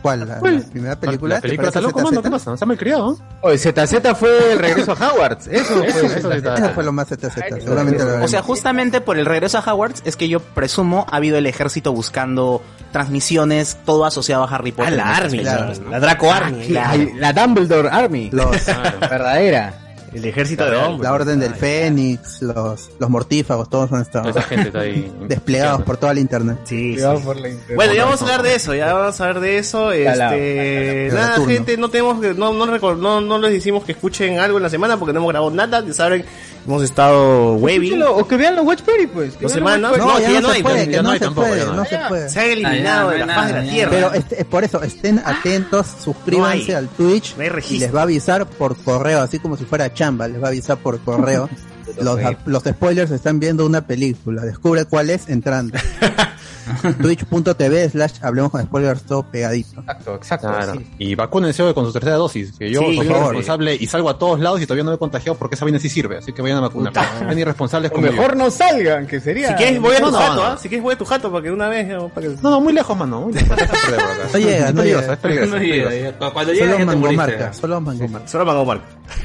¿Cuál? 0.03 0.19
¿La, 0.27 0.35
la 0.35 0.61
primera 0.69 0.95
película? 0.99 1.35
La 1.35 1.41
¿Te 1.41 1.47
película 1.47 1.69
está 1.69 1.81
loco, 1.81 1.99
mano. 2.01 2.21
¿Qué 2.21 2.29
pasa? 2.29 2.55
Se 2.55 2.63
ha 2.63 2.67
malcriado, 2.67 3.11
¿no? 3.13 3.17
Oye, 3.41 3.57
ZZ 3.57 3.95
fue 4.19 4.51
el 4.53 4.59
regreso 4.59 4.91
a 4.91 5.09
Howard. 5.09 5.39
Eso 5.49 5.75
fue. 5.77 5.87
Eso, 5.87 6.31
eso 6.31 6.69
fue 6.75 6.83
lo 6.83 6.91
más 6.91 7.07
ZZ, 7.07 7.33
seguramente 7.33 8.03
lo 8.03 8.23
O 8.23 8.27
sea, 8.27 8.43
justamente 8.43 9.01
por 9.01 9.17
el 9.17 9.25
regreso 9.25 9.57
a 9.57 9.61
Hogwarts 9.73 10.01
es 10.05 10.15
que 10.15 10.27
yo 10.29 10.39
presumo 10.41 11.07
ha 11.09 11.15
habido 11.15 11.37
el 11.37 11.47
ejército 11.47 11.91
buscando 11.93 12.61
transmisiones, 12.91 13.77
todo 13.85 14.05
asociado 14.05 14.43
a 14.43 14.47
Harry 14.53 14.71
Ah, 14.71 14.75
Potter. 14.77 14.93
la 14.93 15.03
en 15.03 15.09
estas 15.09 15.23
Army, 15.25 15.39
la, 15.43 15.73
¿no? 15.83 15.89
la 15.89 15.99
Draco 15.99 16.31
Army. 16.31 16.67
La, 16.69 16.95
la 17.15 17.33
Dumbledore 17.33 17.89
Army. 17.89 18.29
Los, 18.31 18.65
Verdadera. 18.99 19.73
El 20.13 20.25
ejército 20.25 20.69
de 20.69 20.75
hombres. 20.77 21.01
la 21.03 21.13
Orden 21.13 21.39
del 21.39 21.53
Fénix, 21.55 22.41
los, 22.41 22.91
los 22.99 23.09
mortífagos, 23.09 23.69
todos 23.69 23.89
Esa 23.91 24.41
gente 24.43 24.67
está 24.67 24.79
ahí. 24.81 25.11
desplegados 25.27 25.81
por 25.83 25.97
toda 25.97 26.13
la 26.13 26.19
internet. 26.19 26.57
Sí, 26.65 26.95
sí. 26.97 27.03
por 27.23 27.35
la 27.37 27.49
internet. 27.49 27.75
Bueno, 27.75 27.93
ya 27.93 28.05
vamos 28.05 28.21
a 28.21 28.25
hablar 28.25 28.43
de 28.43 28.55
eso, 28.55 28.73
ya 28.75 28.93
vamos 28.93 29.19
a 29.19 29.23
hablar 29.27 29.41
de 29.41 29.57
eso. 29.57 29.91
Este, 29.91 30.15
la- 30.15 30.31
la- 31.15 31.21
nada, 31.21 31.35
turno. 31.35 31.51
gente, 31.53 31.77
no 31.77 31.89
tenemos, 31.89 32.19
que- 32.21 32.33
no, 32.33 32.53
no, 32.53 32.95
no, 32.95 33.21
no 33.21 33.37
les 33.39 33.51
decimos 33.51 33.83
que 33.83 33.93
escuchen 33.93 34.39
algo 34.39 34.57
en 34.57 34.63
la 34.63 34.69
semana 34.69 34.97
porque 34.97 35.13
no 35.13 35.19
hemos 35.19 35.31
grabado 35.31 35.51
nada. 35.51 35.83
Ya 35.85 35.93
saben, 35.93 36.25
hemos 36.65 36.83
estado 36.83 37.55
webby. 37.55 37.87
Escúchalo, 37.87 38.17
O 38.17 38.27
que 38.27 38.37
vean 38.37 38.55
los 38.55 38.65
Watch 38.65 38.81
Party, 38.81 39.07
pues. 39.07 39.35
que 39.35 39.43
los 39.43 39.55
No, 39.57 39.77
No, 39.77 40.19
ya 40.19 40.27
que 40.27 40.33
ya 40.33 40.41
no 40.41 40.47
no 40.47 40.49
se 40.49 40.55
hay, 40.55 40.63
puede, 40.63 40.91
ya 40.91 40.97
no 40.97 41.03
no 41.03 41.09
hay 41.11 41.19
se 41.19 41.25
tampoco, 41.25 41.47
puede, 41.47 41.65
no. 41.65 41.85
se 41.85 41.99
puede. 42.07 42.29
Se 42.29 42.39
han 42.39 42.49
eliminado 42.51 43.09
de 43.09 43.25
la 43.25 43.35
faz 43.35 43.47
de 43.47 43.53
la 43.53 43.63
tierra. 43.71 43.91
Pero 43.91 44.13
este, 44.13 44.41
es 44.41 44.45
por 44.45 44.63
eso, 44.63 44.81
estén 44.83 45.21
atentos, 45.23 45.87
suscríbanse 46.03 46.75
al 46.75 46.87
Twitch 46.89 47.35
y 47.69 47.79
les 47.79 47.93
va 47.93 47.99
a 48.01 48.03
avisar 48.03 48.45
por 48.45 48.75
correo, 48.77 49.21
así 49.21 49.39
como 49.39 49.57
si 49.57 49.65
fuera 49.65 49.93
chamba, 49.93 50.27
les 50.27 50.41
va 50.41 50.47
a 50.47 50.49
avisar 50.49 50.77
por 50.77 50.99
correo. 50.99 51.49
los, 52.01 52.19
los 52.45 52.63
spoilers 52.63 53.11
están 53.11 53.39
viendo 53.39 53.65
una 53.65 53.85
película, 53.85 54.43
descubre 54.43 54.85
cuál 54.85 55.09
es 55.09 55.27
entrando. 55.29 55.77
Twitch.tv 57.01 57.89
slash 57.89 58.13
hablemos 58.21 58.51
con 58.51 58.61
spoilers 58.63 59.03
todo 59.03 59.23
pegadito. 59.23 59.79
Exacto, 59.81 60.15
exacto. 60.15 60.47
Claro. 60.47 60.73
sí. 60.75 60.85
Y 60.99 61.15
vacúnense 61.15 61.73
con 61.73 61.85
su 61.85 61.93
tercera 61.93 62.15
dosis. 62.15 62.53
Que 62.57 62.71
yo 62.71 62.81
Sí, 62.81 62.95
soy 62.97 63.07
responsable 63.07 63.75
y 63.79 63.87
salgo 63.87 64.09
a 64.09 64.17
todos 64.17 64.39
lados 64.39 64.61
y 64.61 64.65
todavía 64.65 64.83
no 64.83 64.91
me 64.91 64.95
he 64.95 64.99
contagiado 64.99 65.37
porque 65.37 65.55
esa 65.55 65.65
vaina 65.65 65.79
sí 65.79 65.89
sirve. 65.89 66.17
Así 66.17 66.33
que 66.33 66.41
vayan 66.41 66.57
a 66.59 66.61
vacunar. 66.61 66.93
Sean 66.93 67.37
irresponsables 67.37 67.91
O 67.91 67.95
como 67.95 68.07
yo. 68.07 68.13
mejor 68.13 68.35
no 68.37 68.49
salgan, 68.51 69.07
que 69.07 69.19
sería. 69.19 69.49
Si 69.49 69.53
quieres, 69.55 69.79
voy 69.81 69.95
a 69.95 69.99
tu 69.99 70.11
No, 70.11 70.17
jato, 70.17 70.35
no. 70.35 70.43
¿ah? 70.43 70.57
Si 70.57 70.69
quieres, 70.69 70.83
voy 70.83 70.93
a 70.93 70.97
tu 70.97 71.05
jato 71.05 71.31
para 71.31 71.43
que 71.43 71.51
una 71.51 71.69
vez. 71.69 71.87
¿no? 71.87 72.09
Para 72.09 72.27
que... 72.27 72.35
No, 72.41 72.49
no, 72.49 72.61
muy 72.61 72.73
lejos, 72.73 72.95
mano. 72.97 73.21
Muy 73.21 73.33
lejos. 73.33 73.57
No 74.33 74.39
llega, 74.39 74.71
no 74.71 74.83
llega. 74.83 75.13
es 75.13 75.19
peligroso. 75.19 75.55
No 75.55 75.61
llega. 75.61 76.31
Cuando 76.33 76.53
llega 76.53 76.73
Solo 76.73 76.85
mangomarca, 76.85 77.53
solo 77.53 77.81
mangomarca. 77.81 78.25
Solo. 78.25 78.81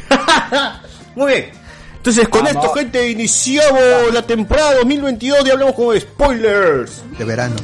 Muy 1.17 1.33
bien. 1.33 1.68
Entonces, 1.99 2.29
con 2.29 2.47
esto, 2.47 2.71
gente, 2.71 3.11
iniciamos 3.11 4.13
la 4.13 4.23
temporada 4.23 4.77
2022 4.77 5.47
y 5.47 5.51
hablamos 5.51 5.75
con 5.75 6.01
spoilers. 6.01 7.03
De 7.19 7.25
verano. 7.25 7.57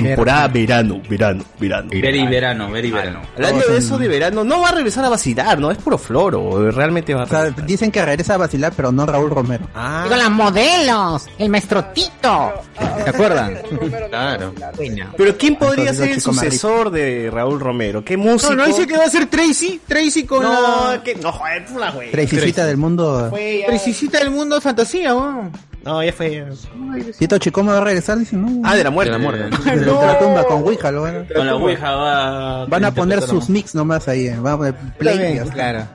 Temporada 0.00 0.48
verano, 0.48 1.02
verano, 1.08 1.44
verano. 1.60 1.88
Very 1.90 2.26
verano, 2.26 2.70
very 2.70 2.90
verano. 2.90 3.20
Hablando 3.36 3.66
de 3.68 3.78
eso 3.78 3.98
de 3.98 4.08
verano, 4.08 4.42
no 4.42 4.60
va 4.60 4.70
a 4.70 4.72
regresar 4.72 5.04
a 5.04 5.08
vacilar, 5.08 5.58
¿no? 5.58 5.70
Es 5.70 5.78
puro 5.78 5.98
floro, 5.98 6.70
realmente 6.70 7.14
va 7.14 7.22
a 7.22 7.24
O 7.24 7.28
sea, 7.28 7.50
dicen 7.50 7.90
que 7.90 8.04
regresa 8.04 8.34
a 8.34 8.38
vacilar, 8.38 8.72
pero 8.74 8.90
no 8.90 9.04
Raúl 9.04 9.30
Romero. 9.30 9.68
Ah. 9.74 10.02
Digo, 10.04 10.16
las 10.16 10.30
modelos, 10.30 11.28
el 11.38 11.48
maestro 11.50 11.84
Tito. 11.86 12.52
¿Se 13.04 13.10
acuerdan? 13.10 13.58
Claro. 14.12 14.52
Pero 15.16 15.38
¿quién 15.38 15.56
podría 15.56 15.94
ser 15.94 16.10
el 16.10 16.20
sucesor 16.20 16.90
de 16.90 17.30
Raúl 17.32 17.58
Romero? 17.60 18.04
¿Qué 18.04 18.16
músico? 18.16 18.54
No, 18.54 18.62
no 18.62 18.66
dice 18.66 18.86
que 18.86 18.96
va 18.96 19.04
a 19.04 19.10
ser 19.10 19.26
Tracy, 19.26 19.80
Tracy 19.86 20.24
con 20.24 20.42
No, 20.42 20.92
la... 20.92 21.02
que 21.02 21.14
no, 21.14 21.32
joder, 21.32 21.70
la 21.72 21.90
güey. 21.90 22.10
Tracycita 22.10 22.66
del 22.66 22.76
mundo. 22.76 23.30
Tracycita 23.66 24.18
del 24.18 24.30
mundo 24.30 24.56
de 24.56 24.60
fantasía, 24.60 25.14
weón. 25.14 25.50
No, 25.84 26.02
ya 26.02 26.12
fue. 26.12 26.44
Tito 27.18 27.38
Chicoma 27.38 27.72
va 27.72 27.78
a 27.78 27.84
regresar, 27.84 28.18
dice, 28.18 28.36
no. 28.36 28.62
Ah, 28.64 28.76
de 28.76 28.84
la 28.84 28.90
muerte. 28.90 29.12
De 29.12 29.18
la 29.18 29.22
muerte. 29.24 29.44
De 29.70 29.84
la 29.86 29.92
ultratumba 29.92 30.44
con 30.44 30.62
Ouija, 30.62 30.92
lo 30.92 31.02
van 31.02 31.16
a... 31.28 31.34
Con 31.34 31.46
la 31.46 31.54
Ouija 31.56 31.90
va... 31.92 32.66
Van 32.66 32.84
a 32.84 32.94
poner 32.94 33.22
sus 33.22 33.48
mix 33.48 33.74
nomás 33.74 34.06
ahí, 34.08 34.28
eh. 34.28 34.36
van 34.38 34.54
a 34.54 34.56
poner 34.58 34.74
play 34.98 35.40
claro. 35.52 35.86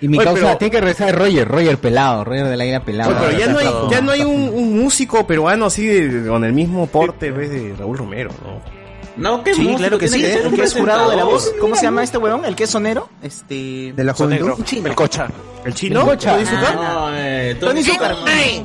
Y 0.00 0.08
mi 0.08 0.18
Oye, 0.18 0.24
causa 0.26 0.42
pero- 0.46 0.58
tiene 0.58 0.70
que 0.72 0.80
regresar 0.80 1.14
Roger, 1.16 1.46
Roger 1.46 1.78
pelado, 1.78 2.24
Roger 2.24 2.48
de 2.48 2.56
la 2.56 2.64
isla 2.66 2.80
pelado. 2.84 3.10
Oye, 3.10 3.20
pero 3.24 3.38
ya 3.38 3.46
no 3.46 3.58
hay, 3.60 3.68
ya 3.88 4.00
no 4.00 4.10
hay 4.10 4.22
un, 4.22 4.48
un 4.52 4.76
músico 4.82 5.24
peruano 5.28 5.66
así 5.66 5.86
de- 5.86 6.28
con 6.28 6.42
el 6.42 6.52
mismo 6.52 6.88
porte 6.88 7.28
en 7.28 7.36
vez 7.36 7.50
de 7.50 7.74
Raúl 7.78 7.98
Romero, 7.98 8.30
¿no? 8.44 8.81
No, 9.16 9.44
¿qué 9.44 9.54
Sí, 9.54 9.74
claro 9.76 9.98
que 9.98 10.08
sí. 10.08 10.20
ser 10.20 10.46
El 10.46 10.54
que 10.54 10.62
es 10.62 10.74
jurado 10.74 11.10
de 11.10 11.16
la 11.16 11.24
voz. 11.24 11.52
¿Cómo 11.60 11.74
se 11.76 11.82
llama 11.82 12.02
este 12.02 12.18
huevón? 12.18 12.44
El 12.44 12.54
que 12.56 12.64
es 12.64 12.70
sonero. 12.70 13.08
Este. 13.22 13.92
De 13.94 14.04
la 14.04 14.14
juventud. 14.14 14.64
El 14.84 14.94
cocha. 14.94 15.28
¿El 15.64 15.74
chino? 15.74 16.00
El 16.00 16.06
Cocha. 16.06 16.32
¿Tony 16.32 16.44
Zucker? 16.44 16.74
No, 16.74 17.14
eh, 17.14 17.56
Tony 17.60 17.84
Zucker. 17.84 18.16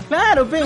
Claro, 0.08 0.48
pe. 0.48 0.64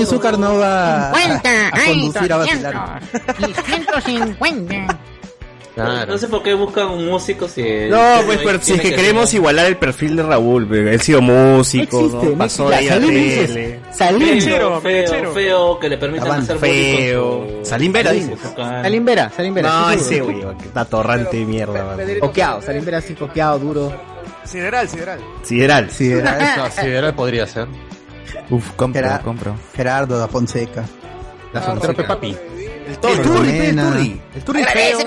Y 0.00 0.06
Zúcar 0.06 0.38
no 0.38 0.58
va 0.58 1.10
a, 1.10 1.14
50, 1.14 1.68
a 1.68 1.84
conducir 1.84 2.32
a 2.32 2.36
vacilar. 2.36 3.02
200 3.38 5.11
150. 5.74 6.06
No 6.06 6.18
sé 6.18 6.28
por 6.28 6.42
qué 6.42 6.54
buscan 6.54 6.88
un 6.90 7.06
músico 7.06 7.48
si... 7.48 7.62
No, 7.88 7.98
pues 8.26 8.38
hay- 8.38 8.44
pero 8.46 8.60
si 8.60 8.72
es 8.74 8.80
tiene 8.80 8.82
que 8.82 8.94
queremos 9.02 9.30
ser- 9.30 9.38
igualar 9.40 9.66
el 9.66 9.76
perfil 9.76 10.16
de 10.16 10.22
Raúl, 10.22 10.66
pe, 10.68 10.80
él 10.92 11.00
ha 11.00 11.02
sido 11.02 11.22
músico, 11.22 11.96
No 12.00 12.06
existe, 12.06 12.24
¿no? 12.26 12.30
no 12.32 12.38
pasó 12.38 12.68
ahí 12.68 12.88
a 12.88 13.00
tele, 13.00 13.80
Salim, 13.90 14.40
Feo, 14.40 14.80
feo, 14.80 15.02
mechero. 15.02 15.32
feo, 15.32 15.78
que 15.78 15.88
le 15.88 15.98
permitan 15.98 16.26
Avan, 16.28 16.40
hacer 16.42 16.58
feo. 16.58 17.46
Salim 17.62 17.92
Vera, 17.92 18.10
dices. 18.12 18.38
Salim 18.54 19.04
Vera, 19.04 19.30
Salim 19.34 19.54
Vera. 19.54 19.68
No, 19.70 19.90
ese 19.92 20.20
que 20.22 20.64
está 20.66 20.84
torrante 20.84 21.36
de 21.38 21.44
mierda, 21.44 21.84
man. 21.96 21.98
Coqueado, 22.20 22.60
Salim 22.62 22.84
Vera 22.84 22.98
así 22.98 23.14
coqueado, 23.14 23.58
duro. 23.58 23.92
Sideral, 24.44 24.88
sideral. 24.88 25.20
Sideral. 25.42 25.90
Sí, 25.90 26.10
era 26.12 26.56
No, 26.56 26.70
sí, 26.70 26.80
era, 26.86 27.14
podría 27.14 27.46
ser. 27.46 27.68
Uf, 28.50 28.70
compro, 28.76 29.08
compro. 29.24 29.56
Gerardo 29.74 30.18
da 30.18 30.28
Fonseca. 30.28 30.84
La 31.52 31.62
soltero 31.64 31.94
Pepa 32.86 33.00
Pi. 33.00 33.12
El 33.12 33.22
Turri, 33.22 33.50
el. 33.50 33.76
Turri. 33.76 34.20
El 34.34 34.44
Turri 34.44 34.64
feo. 34.64 34.98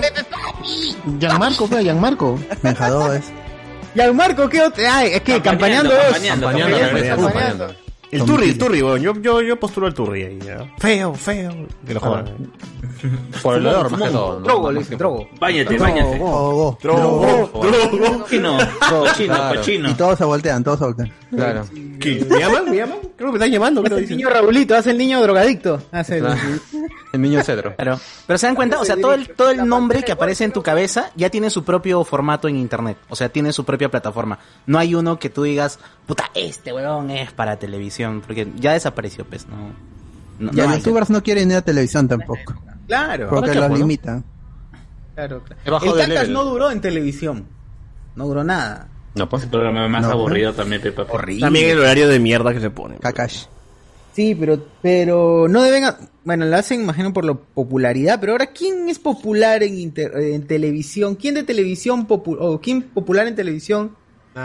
Gianmarco, 1.18 1.68
¿qué? 1.68 1.82
Gianmarco. 1.82 2.38
Menjadores. 2.62 3.24
Ya, 3.94 4.12
Marco, 4.12 4.46
¿qué 4.50 4.60
otro? 4.60 4.84
Ay, 4.90 5.12
es 5.14 5.22
que 5.22 5.40
campañando, 5.40 5.88
Campañando, 5.90 6.50
es. 6.50 6.52
campañando, 6.52 6.76
Acompañando, 6.76 7.26
campañando. 7.32 7.85
El 8.10 8.24
Turri, 8.24 8.50
el 8.50 8.58
Turri, 8.58 8.82
weón. 8.82 9.00
Yo, 9.00 9.14
yo, 9.20 9.40
yo 9.42 9.58
postulo 9.58 9.86
al 9.86 9.94
Turri 9.94 10.22
ahí, 10.24 10.38
ya. 10.38 10.72
Feo, 10.78 11.14
feo. 11.14 11.52
Que 11.86 11.94
lo 11.94 12.00
jodan. 12.00 12.50
Por 13.42 13.56
el 13.56 13.66
olor, 13.66 13.90
más. 13.98 14.12
Drogo, 14.12 14.70
le 14.70 14.78
Más 14.80 14.84
dice, 14.84 14.90
que- 14.90 14.96
drogo. 14.96 15.28
Báñate, 15.38 15.78
báñate. 15.78 16.18
Oh, 16.20 16.76
oh. 16.82 17.58
Cochino, 18.20 18.58
cochino, 18.88 19.48
cochino. 19.54 19.90
Y 19.90 19.94
todos 19.94 20.18
se 20.18 20.24
voltean, 20.24 20.64
todos 20.64 20.78
se 20.78 20.84
voltean. 20.84 21.12
Claro. 21.30 21.64
¿Qué? 22.00 22.24
¿Me 22.28 22.38
llaman? 22.38 22.70
¿Me 22.70 22.76
llaman? 22.76 22.98
Creo 23.16 23.28
que 23.28 23.32
me 23.32 23.44
están 23.44 23.50
llamando, 23.50 23.82
creo. 23.82 23.96
El 23.98 24.02
dicen. 24.04 24.16
niño 24.18 24.30
Raulito, 24.30 24.74
hace 24.76 24.90
el 24.90 24.98
niño 24.98 25.20
drogadicto. 25.22 25.82
Hace 25.92 26.18
el... 26.18 26.26
El 27.12 27.22
niño 27.22 27.42
cedro. 27.42 27.74
Claro. 27.76 27.98
Pero 28.26 28.38
se 28.38 28.46
dan 28.46 28.54
cuenta, 28.56 28.78
o 28.80 28.84
sea, 28.84 28.96
todo 28.96 29.14
el, 29.14 29.28
todo 29.30 29.50
el 29.50 29.66
nombre 29.66 30.02
que 30.02 30.12
aparece 30.12 30.44
en 30.44 30.52
tu 30.52 30.62
cabeza 30.62 31.10
ya 31.16 31.30
tiene 31.30 31.50
su 31.50 31.64
propio 31.64 32.04
formato 32.04 32.46
en 32.48 32.56
internet. 32.56 32.98
O 33.08 33.16
sea, 33.16 33.28
tiene 33.30 33.52
su 33.52 33.64
propia 33.64 33.88
plataforma. 33.90 34.38
No 34.66 34.78
hay 34.78 34.94
uno 34.94 35.18
que 35.18 35.30
tú 35.30 35.42
digas, 35.44 35.78
puta, 36.06 36.30
este 36.34 36.72
huevón 36.72 37.10
es 37.10 37.32
para 37.32 37.58
televisión. 37.58 38.20
Porque 38.20 38.48
ya 38.56 38.72
desapareció, 38.72 39.24
pues, 39.24 39.46
no. 39.48 39.56
no 40.38 40.52
Ya 40.52 40.64
no 40.64 40.70
los 40.70 40.78
youtubers 40.78 41.10
no 41.10 41.22
quieren 41.22 41.50
ir 41.50 41.56
a 41.56 41.62
televisión 41.62 42.08
tampoco. 42.08 42.54
Claro. 42.86 43.28
Porque 43.28 43.54
los 43.54 43.68
bueno. 43.68 43.76
limitan. 43.76 44.24
Claro, 45.14 45.42
claro. 45.42 45.80
El 45.84 46.08
Cacas 46.08 46.28
no 46.28 46.44
duró 46.44 46.70
en 46.70 46.80
televisión. 46.80 47.46
No 48.14 48.26
duró 48.26 48.44
nada. 48.44 48.88
No, 49.14 49.28
pues. 49.28 49.44
El 49.44 49.48
programa 49.50 49.88
más 49.88 50.02
No, 50.02 50.10
aburrido 50.12 50.52
también, 50.52 50.82
Pepa. 50.82 51.06
Horrible. 51.08 51.40
También 51.40 51.70
el 51.70 51.78
horario 51.80 52.08
de 52.08 52.18
mierda 52.20 52.52
que 52.52 52.60
se 52.60 52.70
pone. 52.70 52.96
Kakash. 52.98 53.44
Sí, 54.12 54.34
pero, 54.34 54.62
pero 54.80 55.46
no 55.48 55.62
deben, 55.62 55.84
a- 55.84 55.98
bueno, 56.24 56.46
lo 56.46 56.56
hacen, 56.56 56.80
imagino, 56.82 57.12
por 57.12 57.24
la 57.26 57.34
popularidad, 57.34 58.18
pero 58.18 58.32
ahora, 58.32 58.46
¿quién 58.46 58.88
es 58.88 58.98
popular 58.98 59.62
en, 59.62 59.78
inter- 59.78 60.12
en 60.16 60.46
televisión? 60.46 61.16
¿Quién 61.16 61.34
de 61.34 61.42
televisión, 61.42 62.06
popu- 62.08 62.36
o 62.40 62.58
quién 62.60 62.82
popular 62.82 63.26
en 63.26 63.34
televisión 63.34 63.94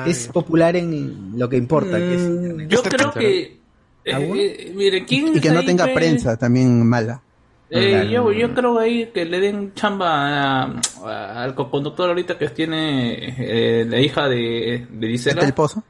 es 0.08 0.28
popular 0.28 0.76
en 0.76 1.34
lo 1.38 1.50
que 1.50 1.58
importa? 1.58 1.98
que 1.98 2.16
es 2.16 2.22
Mm, 2.22 2.34
internet? 2.44 2.70
yo 2.70 2.84
creo 2.84 3.12
que... 3.12 3.62
eh, 4.06 4.14
¿Alguno? 4.14 4.42
eh, 4.42 4.72
mire, 4.76 5.06
¿quién 5.06 5.36
Y 5.36 5.40
que 5.40 5.52
no 5.52 5.64
tenga 5.64 5.86
pues? 5.86 5.96
prensa, 5.96 6.38
también 6.38 6.88
mala. 6.88 7.22
Eh, 7.70 8.10
yo, 8.12 8.32
yo 8.34 8.54
creo 8.54 8.80
ahí 8.80 9.12
que 9.14 9.24
le 9.24 9.40
den 9.40 9.74
chamba 9.74 10.64
a- 10.64 10.82
a- 11.06 11.44
al 11.44 11.56
coconductor 11.56 12.10
ahorita 12.10 12.38
que 12.38 12.50
tiene 12.50 13.34
eh, 13.38 13.86
la 13.88 14.00
hija 14.00 14.28
de, 14.28 14.88
de 14.92 15.08
Gisela. 15.08 15.36
¿Este 15.36 15.46
el 15.46 15.54
pozo? 15.54 15.84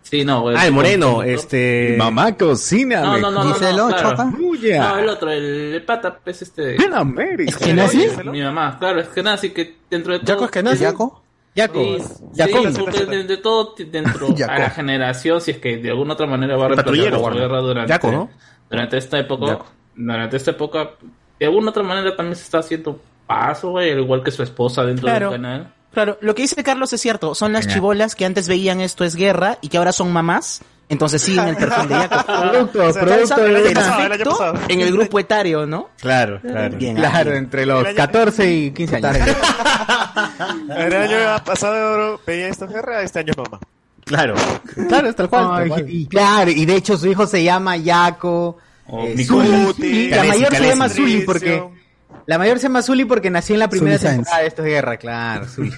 Sí, 0.00 0.24
no. 0.24 0.48
Ah, 0.48 0.66
el 0.66 0.72
moreno, 0.72 1.22
este... 1.22 1.96
Mamá, 1.98 2.34
cocina. 2.34 3.02
No, 3.02 3.18
no, 3.18 3.30
no, 3.30 3.44
no, 3.44 3.52
Giselo, 3.52 3.76
no, 3.76 3.88
claro. 3.88 4.10
Choca. 4.10 4.24
No, 4.24 4.98
el 4.98 5.08
otro, 5.10 5.30
el, 5.30 5.44
el 5.74 5.84
pata, 5.84 6.18
es 6.24 6.40
este... 6.42 6.82
En 6.82 6.94
América. 6.94 7.50
¿Es 7.50 7.56
que 7.58 7.74
nazi? 7.74 8.06
Mi 8.24 8.40
mamá, 8.40 8.78
claro, 8.78 9.00
es 9.00 9.08
que 9.08 9.22
nazi 9.22 9.50
que 9.50 9.80
dentro 9.90 10.14
de 10.14 10.20
todo... 10.20 10.28
¿Yaco 10.36 10.44
es 10.46 10.50
que 10.50 10.62
nazi? 10.62 10.82
¿Yaco? 10.84 11.22
Yaco. 11.58 12.54
Sí, 12.64 13.06
de, 13.10 13.24
de 13.24 13.36
todo 13.38 13.74
dentro 13.76 14.28
Yaco. 14.34 14.52
a 14.52 14.58
la 14.58 14.70
generación, 14.70 15.40
si 15.40 15.50
es 15.52 15.58
que 15.58 15.76
de 15.78 15.90
alguna 15.90 16.14
otra 16.14 16.26
manera 16.26 16.56
va 16.56 16.66
a 16.66 16.70
patrullero, 16.70 17.28
la 17.30 17.36
guerra 17.36 17.58
durante, 17.60 17.90
Yaco, 17.92 18.10
¿no? 18.12 18.30
durante 18.70 18.96
esta 18.98 19.18
época, 19.18 19.46
Yaco. 19.46 19.66
durante 19.96 20.36
esta 20.36 20.50
época, 20.52 20.90
de 21.38 21.46
alguna 21.46 21.70
otra 21.70 21.82
manera 21.82 22.14
también 22.16 22.36
se 22.36 22.42
está 22.44 22.58
haciendo 22.58 23.00
paso, 23.26 23.70
güey, 23.70 23.92
al 23.92 24.00
igual 24.00 24.22
que 24.22 24.30
su 24.30 24.42
esposa 24.42 24.84
dentro 24.84 25.06
Claro. 25.06 25.30
del 25.30 25.40
canal. 25.42 25.72
Claro, 25.92 26.18
lo 26.20 26.34
que 26.34 26.42
dice 26.42 26.62
Carlos 26.62 26.92
es 26.92 27.00
cierto. 27.00 27.34
Son 27.34 27.52
las 27.52 27.66
chibolas 27.66 28.14
que 28.14 28.24
antes 28.24 28.46
veían 28.46 28.80
esto 28.80 29.04
es 29.04 29.16
guerra 29.16 29.58
y 29.62 29.68
que 29.68 29.78
ahora 29.78 29.92
son 29.92 30.12
mamás. 30.12 30.62
Entonces 30.90 31.20
siguen 31.20 31.48
el 31.48 31.56
perfil 31.56 31.88
de 31.88 31.94
Jacob. 31.94 32.24
Producto, 32.50 32.84
O 32.84 32.92
sea, 32.92 33.02
producto 33.02 33.40
de 33.42 33.48
el 33.50 33.56
año 33.56 33.74
pasado. 34.24 34.54
en 34.68 34.80
el 34.80 34.92
grupo 34.92 35.18
etario, 35.18 35.66
¿no? 35.66 35.90
Claro, 36.00 36.40
claro. 36.40 36.76
Bien, 36.78 36.96
Claro, 36.96 37.34
entre 37.34 37.66
los 37.66 37.86
14 37.88 38.50
y 38.52 38.70
15 38.70 38.96
años. 38.96 39.16
El 40.76 40.94
año 40.94 41.44
pasado 41.44 42.20
veía 42.26 42.48
esto 42.48 42.66
guerra, 42.66 43.02
este 43.02 43.18
año 43.20 43.32
es 43.32 43.36
mamá. 43.38 43.58
Claro. 44.04 44.34
Claro, 44.88 45.08
es 45.08 45.16
tal 45.16 45.28
cual. 45.28 45.44
tal 45.48 45.62
Ay, 45.62 45.68
cual. 45.68 45.90
y 45.90 46.06
claro, 46.06 46.50
y 46.50 46.64
de 46.64 46.76
hecho 46.76 46.96
su 46.96 47.08
hijo 47.08 47.26
se 47.26 47.42
llama 47.44 47.76
Yaco. 47.76 48.56
O 48.86 49.04
eh. 49.04 49.24
Zuli, 49.24 49.74
y 49.86 50.08
la 50.08 50.16
Calesi, 50.18 50.38
mayor 50.38 50.54
se 50.56 50.66
llama 50.68 50.88
Zuli 50.88 51.20
porque 51.20 51.62
la 52.26 52.38
mayor 52.38 52.58
se 52.58 52.62
llama 52.64 52.82
Zuli 52.82 53.04
porque 53.04 53.28
nació 53.30 53.54
en 53.54 53.60
la 53.60 53.68
primera 53.68 53.98
Zuli 53.98 54.10
temporada 54.12 54.40
de 54.40 54.46
Esto 54.48 54.62
es 54.62 54.68
Guerra, 54.68 54.96
claro, 54.96 55.46
Zuli. 55.46 55.72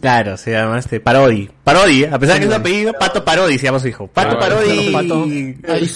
Claro, 0.00 0.36
se 0.36 0.52
llama 0.52 0.78
este 0.78 1.00
Parodi. 1.00 1.50
Parodi, 1.62 2.04
a 2.04 2.18
pesar 2.18 2.38
que 2.38 2.44
es 2.44 2.48
un 2.48 2.54
apellido, 2.54 2.92
Pato 2.94 3.24
Parodi 3.24 3.58
se 3.58 3.64
llama 3.66 3.78
su 3.78 3.88
hijo. 3.88 4.06
Pato 4.08 4.38
Parodi. 4.38 4.90
Pato. 4.92 5.24
Ay. 5.68 5.90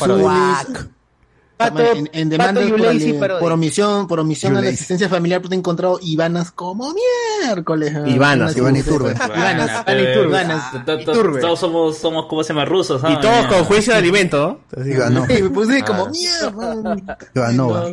Pato, 1.57 1.83
en, 1.83 2.09
en 2.13 2.29
demanda 2.29 2.61
Pato 2.61 2.71
por, 2.73 2.81
Parodi. 2.85 3.13
por 3.41 3.53
omisión, 3.53 4.07
por 4.07 4.21
omisión 4.21 4.53
a 4.53 4.55
la 4.57 4.61
Yulacy. 4.61 4.75
asistencia 4.77 5.09
familiar, 5.09 5.41
pues 5.41 5.51
he 5.53 5.57
encontrado 5.57 5.99
Ivanas 6.01 6.53
como 6.53 6.95
miércoles. 7.43 7.93
ah, 7.97 8.09
Ivanas. 8.09 8.57
Ivanas, 8.57 8.87
Iturbe. 8.87 9.15
pues, 9.17 9.29
Ivanas, 9.29 10.73
to- 10.73 10.85
to- 10.85 11.01
Iturbe. 11.01 11.41
Todos 11.41 11.59
somos, 11.59 11.99
somos, 11.99 12.27
¿cómo 12.27 12.45
se 12.45 12.51
llama? 12.53 12.65
Rusos, 12.65 13.03
¿ah? 13.03 13.11
Y 13.11 13.21
todos 13.21 13.43
Ya. 13.43 13.49
con 13.49 13.65
juicio 13.65 13.93
de 13.93 13.99
alimento, 13.99 14.61
¿no? 14.77 14.87
Y 14.87 14.91
ganó. 14.91 15.27
Sí, 15.27 15.43
me 15.43 15.51
puse 15.51 15.81
Ah. 15.81 15.85
como 15.85 16.07
mierda. 16.11 17.19
Ganó. 17.35 17.87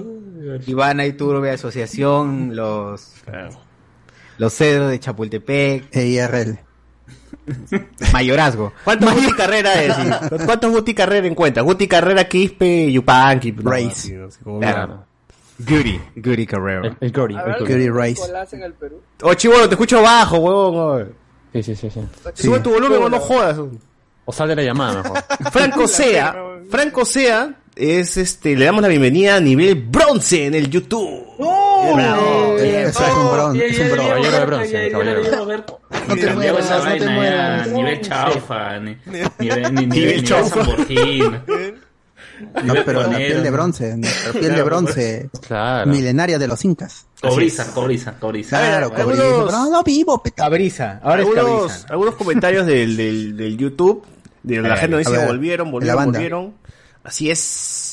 Ivana 0.68 1.08
Iturbe 1.08 1.50
Asociación, 1.50 2.56
los 2.56 3.02
los 4.38 4.54
cedros 4.54 4.90
de 4.92 5.00
Chapultepec, 5.00 5.96
EIRL. 5.96 6.60
mayorazgo. 8.14 8.74
¿Cuántos 8.84 9.14
Guti 9.14 9.34
Carrera 9.34 9.82
es? 9.84 9.96
¿Cuántos 10.46 10.72
Guti 10.72 10.94
Carrera 10.94 11.28
encuentra? 11.28 11.64
Guti 11.64 11.88
Carrera, 11.88 12.28
Quispe, 12.28 12.92
Yupanqui. 12.92 13.52
no, 13.52 13.72
Race. 13.72 14.14
no 14.46 14.60
Claro. 14.60 15.06
Goody, 15.60 16.02
Goody 16.18 16.46
Carrero. 16.46 16.86
El, 16.86 16.98
el 17.00 17.12
Gory. 17.12 17.34
el 17.34 17.40
¿Habrá 17.40 17.58
Gory. 17.60 17.66
Curry 17.72 17.86
algún 17.86 18.02
Rice. 18.02 18.22
Nicolás 18.22 18.54
en 18.54 18.64
el 18.64 18.74
Perú? 18.74 19.02
Oh, 19.22 19.34
chivolo, 19.34 19.70
te 19.70 19.76
escucho 19.76 20.02
bajo, 20.02 20.38
huevón. 20.38 21.14
Sí, 21.54 21.64
sí, 21.64 21.76
sí, 21.76 21.90
sí. 21.90 22.02
Sube 22.34 22.60
tu 22.60 22.72
volumen 22.72 23.02
o 23.02 23.10
no 23.10 23.20
jodas. 23.20 23.58
O 24.26 24.32
sal 24.34 24.50
de 24.50 24.56
la 24.58 24.64
llamada 24.64 25.02
mejor. 25.02 25.24
Franco 25.52 25.88
Sea, 25.88 26.36
Franco 26.70 27.06
Sea 27.06 27.56
es 27.76 28.18
este, 28.18 28.56
le 28.56 28.66
damos 28.66 28.82
la 28.82 28.88
bienvenida 28.88 29.36
a 29.38 29.40
nivel 29.40 29.76
bronce 29.76 30.48
en 30.48 30.56
el 30.56 30.70
YouTube. 30.70 31.24
Bravo. 31.94 32.58
Eso 32.58 33.04
es 33.06 33.14
un 33.14 33.32
bron, 33.32 33.62
es 33.62 33.80
un 33.80 33.92
bron. 33.92 34.08
Caballero 34.08 34.40
de 34.40 34.46
bronce, 34.46 34.92
caballero. 34.92 35.22
No 36.08 36.16
te 36.16 36.34
muevas, 36.34 36.70
no 36.86 36.98
te 36.98 37.08
muevas. 37.10 37.68
Nivel 37.68 38.02
chaufa, 38.02 38.80
ni- 38.80 38.98
nivel, 39.40 39.74
ni- 39.74 39.86
Nivel 39.86 39.90
nivel 39.90 40.24
chaufa. 40.24 40.66
No, 42.64 42.74
pero 42.86 43.04
la 43.04 43.16
piel 43.18 43.44
de 43.44 43.50
bronce, 43.52 43.96
nuestra 43.96 44.32
piel 44.34 44.44
de 44.44 44.50
Claro, 44.50 44.66
bronce 44.66 45.30
milenaria 45.86 46.38
de 46.38 46.48
los 46.50 46.66
incas. 46.66 47.06
Cobriza, 47.22 47.72
cobriza, 47.74 48.14
cobriza. 48.20 48.58
Claro, 48.60 48.90
cobrizo. 48.94 49.46
Pero 49.48 49.70
no 49.70 49.84
vivo, 49.84 50.22
Cabriza, 50.36 51.00
ahora 51.02 51.22
es 51.24 51.28
algunos, 51.30 51.68
cabriza. 51.72 51.88
algunos 51.90 52.16
comentarios 52.16 52.66
del, 52.68 52.98
del, 52.98 53.38
del 53.38 53.58
YouTube, 53.58 54.06
de 54.44 54.62
la 54.62 54.76
Eh, 54.76 54.78
gente 54.80 54.98
dice 54.98 55.26
volvieron, 55.26 55.68
la 55.68 55.72
volvieron, 55.72 55.98
banda. 55.98 56.12
volvieron. 56.20 56.54
Así 57.06 57.32
es. 57.32 57.85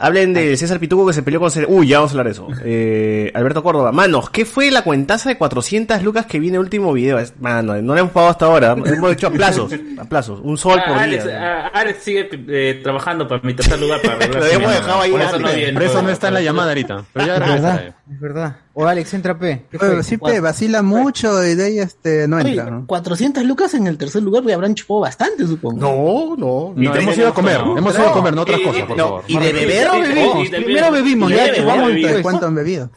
Hablen 0.00 0.32
de 0.32 0.56
César 0.56 0.78
Pituco 0.78 1.04
que 1.06 1.12
se 1.12 1.22
peleó 1.24 1.40
con 1.40 1.50
Uy, 1.66 1.88
ya 1.88 1.98
vamos 1.98 2.10
a 2.10 2.12
hablar 2.12 2.26
de 2.26 2.32
eso. 2.32 2.46
Eh, 2.64 3.32
Alberto 3.34 3.64
Córdoba. 3.64 3.90
Manos, 3.90 4.30
¿qué 4.30 4.44
fue 4.44 4.70
la 4.70 4.82
cuentaza 4.82 5.28
de 5.28 5.36
400 5.36 6.02
lucas 6.04 6.24
que 6.26 6.38
viene 6.38 6.56
el 6.56 6.60
último 6.62 6.92
video? 6.92 7.18
Es- 7.18 7.34
Mano, 7.40 7.74
no 7.82 7.94
le 7.94 8.00
hemos 8.00 8.12
pagado 8.12 8.30
hasta 8.30 8.46
ahora. 8.46 8.76
Hemos 8.84 9.12
hecho 9.12 9.26
aplazos. 9.26 9.72
Aplazos. 9.98 10.38
Un 10.42 10.56
sol 10.56 10.80
por 10.86 10.96
Ah, 10.96 11.02
Alex, 11.02 11.24
día. 11.24 11.66
ah, 11.66 11.70
Alex 11.74 12.02
sigue 12.02 12.28
eh, 12.48 12.80
trabajando 12.82 13.26
para 13.26 13.40
mi 13.42 13.54
tercer 13.54 13.78
lugar 13.80 14.00
para 14.00 14.24
Lo 14.28 14.46
hemos 14.46 14.72
dejado 14.72 15.02
ahí 15.02 15.10
Por 15.10 15.20
eso 15.20 15.38
no. 15.40 15.48
Por 15.74 15.82
eso 15.82 16.02
no 16.02 16.10
está 16.10 16.28
en 16.28 16.34
la 16.34 16.40
llamada 16.42 16.68
ahorita. 16.68 17.04
Pero 17.12 17.26
ya 17.26 17.32
verdad, 17.40 17.94
es 18.10 18.20
verdad. 18.20 18.56
O 18.74 18.86
Alex, 18.86 19.14
entra 19.14 19.38
P. 19.38 19.66
¿Qué 19.70 19.78
Pero 19.78 19.94
fue? 19.94 20.02
sí, 20.02 20.16
pe, 20.16 20.40
vacila 20.40 20.82
mucho 20.82 21.44
y 21.44 21.54
de 21.54 21.64
ahí 21.64 21.78
este, 21.78 22.26
no 22.26 22.36
Oye, 22.36 22.50
entra. 22.50 22.70
¿no? 22.70 22.86
400 22.86 23.44
lucas 23.44 23.74
en 23.74 23.86
el 23.86 23.98
tercer 23.98 24.22
lugar, 24.22 24.42
porque 24.42 24.54
habrán 24.54 24.74
chupado 24.74 25.00
bastante, 25.00 25.46
supongo. 25.46 25.78
No, 25.78 26.36
no. 26.36 26.72
No, 26.74 26.94
hemos 26.94 27.18
ido 27.18 27.28
a 27.28 27.34
comer. 27.34 27.60
Hemos 27.76 27.94
ido 27.94 28.08
a 28.08 28.12
comer, 28.12 28.34
no 28.34 28.42
otras 28.42 28.60
cosas, 28.60 28.82
por 28.82 28.96
no, 28.96 29.04
favor. 29.04 29.24
Y 29.26 29.38
de 29.38 29.52
beber, 29.52 29.88
bebimos, 30.00 30.48
primero 30.48 30.90
bebimos, 30.90 31.30
y 31.32 31.34
ya. 31.34 31.52
¿De 31.52 32.22
cuánto 32.22 32.46
han 32.46 32.54
bebido? 32.54 32.90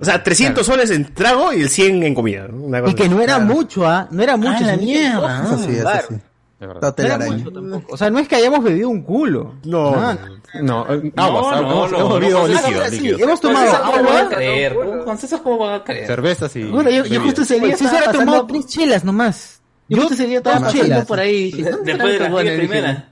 O 0.00 0.04
sea, 0.04 0.22
300 0.22 0.64
soles 0.64 0.90
en 0.90 1.12
trago 1.12 1.52
y 1.52 1.60
el 1.60 1.68
100 1.68 2.02
en 2.04 2.14
comida. 2.14 2.48
¿no? 2.48 2.64
Una 2.64 2.80
cosa 2.80 2.92
Y 2.92 2.94
que 2.94 3.08
no 3.08 3.20
era 3.20 3.38
mucho, 3.38 3.86
¿ah? 3.86 4.08
No 4.10 4.22
era 4.22 4.38
mucho. 4.38 4.56
Ah, 4.56 4.60
la 4.62 4.76
mierda. 4.78 5.44
Eso 5.44 5.58
sí, 5.58 5.72
eso 5.72 5.82
claro. 5.82 6.08
Sí. 6.60 6.66
De 6.66 6.66
verdad. 6.66 6.94
No 6.98 7.04
era 7.04 7.18
mucho 7.18 7.50
tampoco. 7.52 7.94
O 7.94 7.96
sea, 7.96 8.10
no 8.10 8.18
es 8.18 8.28
que 8.28 8.36
hayamos 8.36 8.62
bebido 8.62 8.88
un 8.90 9.02
culo. 9.02 9.54
No. 9.64 9.90
No, 9.92 10.12
eh, 10.12 10.20
No, 10.62 10.84
aguas, 11.24 11.60
no, 11.62 11.70
hemos, 11.70 11.90
no, 11.90 11.98
hemos 11.98 12.10
no, 12.10 12.20
bebido 12.20 12.38
no, 12.40 12.48
líquido, 12.48 12.84
sí, 12.86 13.00
líquido. 13.00 13.18
hemos 13.18 13.40
tomado 13.40 13.66
César, 13.66 13.80
¿cómo 13.82 13.96
van 14.04 14.06
a 14.16 14.18
agua. 14.20 14.28
creer? 14.36 14.76
Con 15.04 15.18
César, 15.18 15.40
¿cómo 15.42 15.58
van 15.58 15.74
a 15.80 15.84
creer? 15.84 16.06
Cervezas 16.06 16.56
y. 16.56 16.64
Bueno, 16.64 16.90
yo, 16.90 17.04
yo 17.06 17.20
justo 17.22 17.42
ese 17.42 17.54
día 17.54 17.62
Pues 17.62 17.78
sí, 17.78 17.86
se 17.86 17.94
estaba 17.96 18.10
ha 18.10 18.12
tomado 18.12 18.46
tres 18.46 18.66
chelas 18.66 19.04
nomás. 19.04 19.60
yo 19.88 19.98
justo 19.98 20.14
ese 20.14 20.26
día 20.26 20.38
estaba 20.38 20.70
chelas. 20.70 21.06
por 21.06 21.18
ahí. 21.20 21.50
De- 21.52 21.62
Después 21.84 22.12
de 22.18 22.18
las 22.28 22.42
10 22.42 22.58
primeras. 22.58 23.04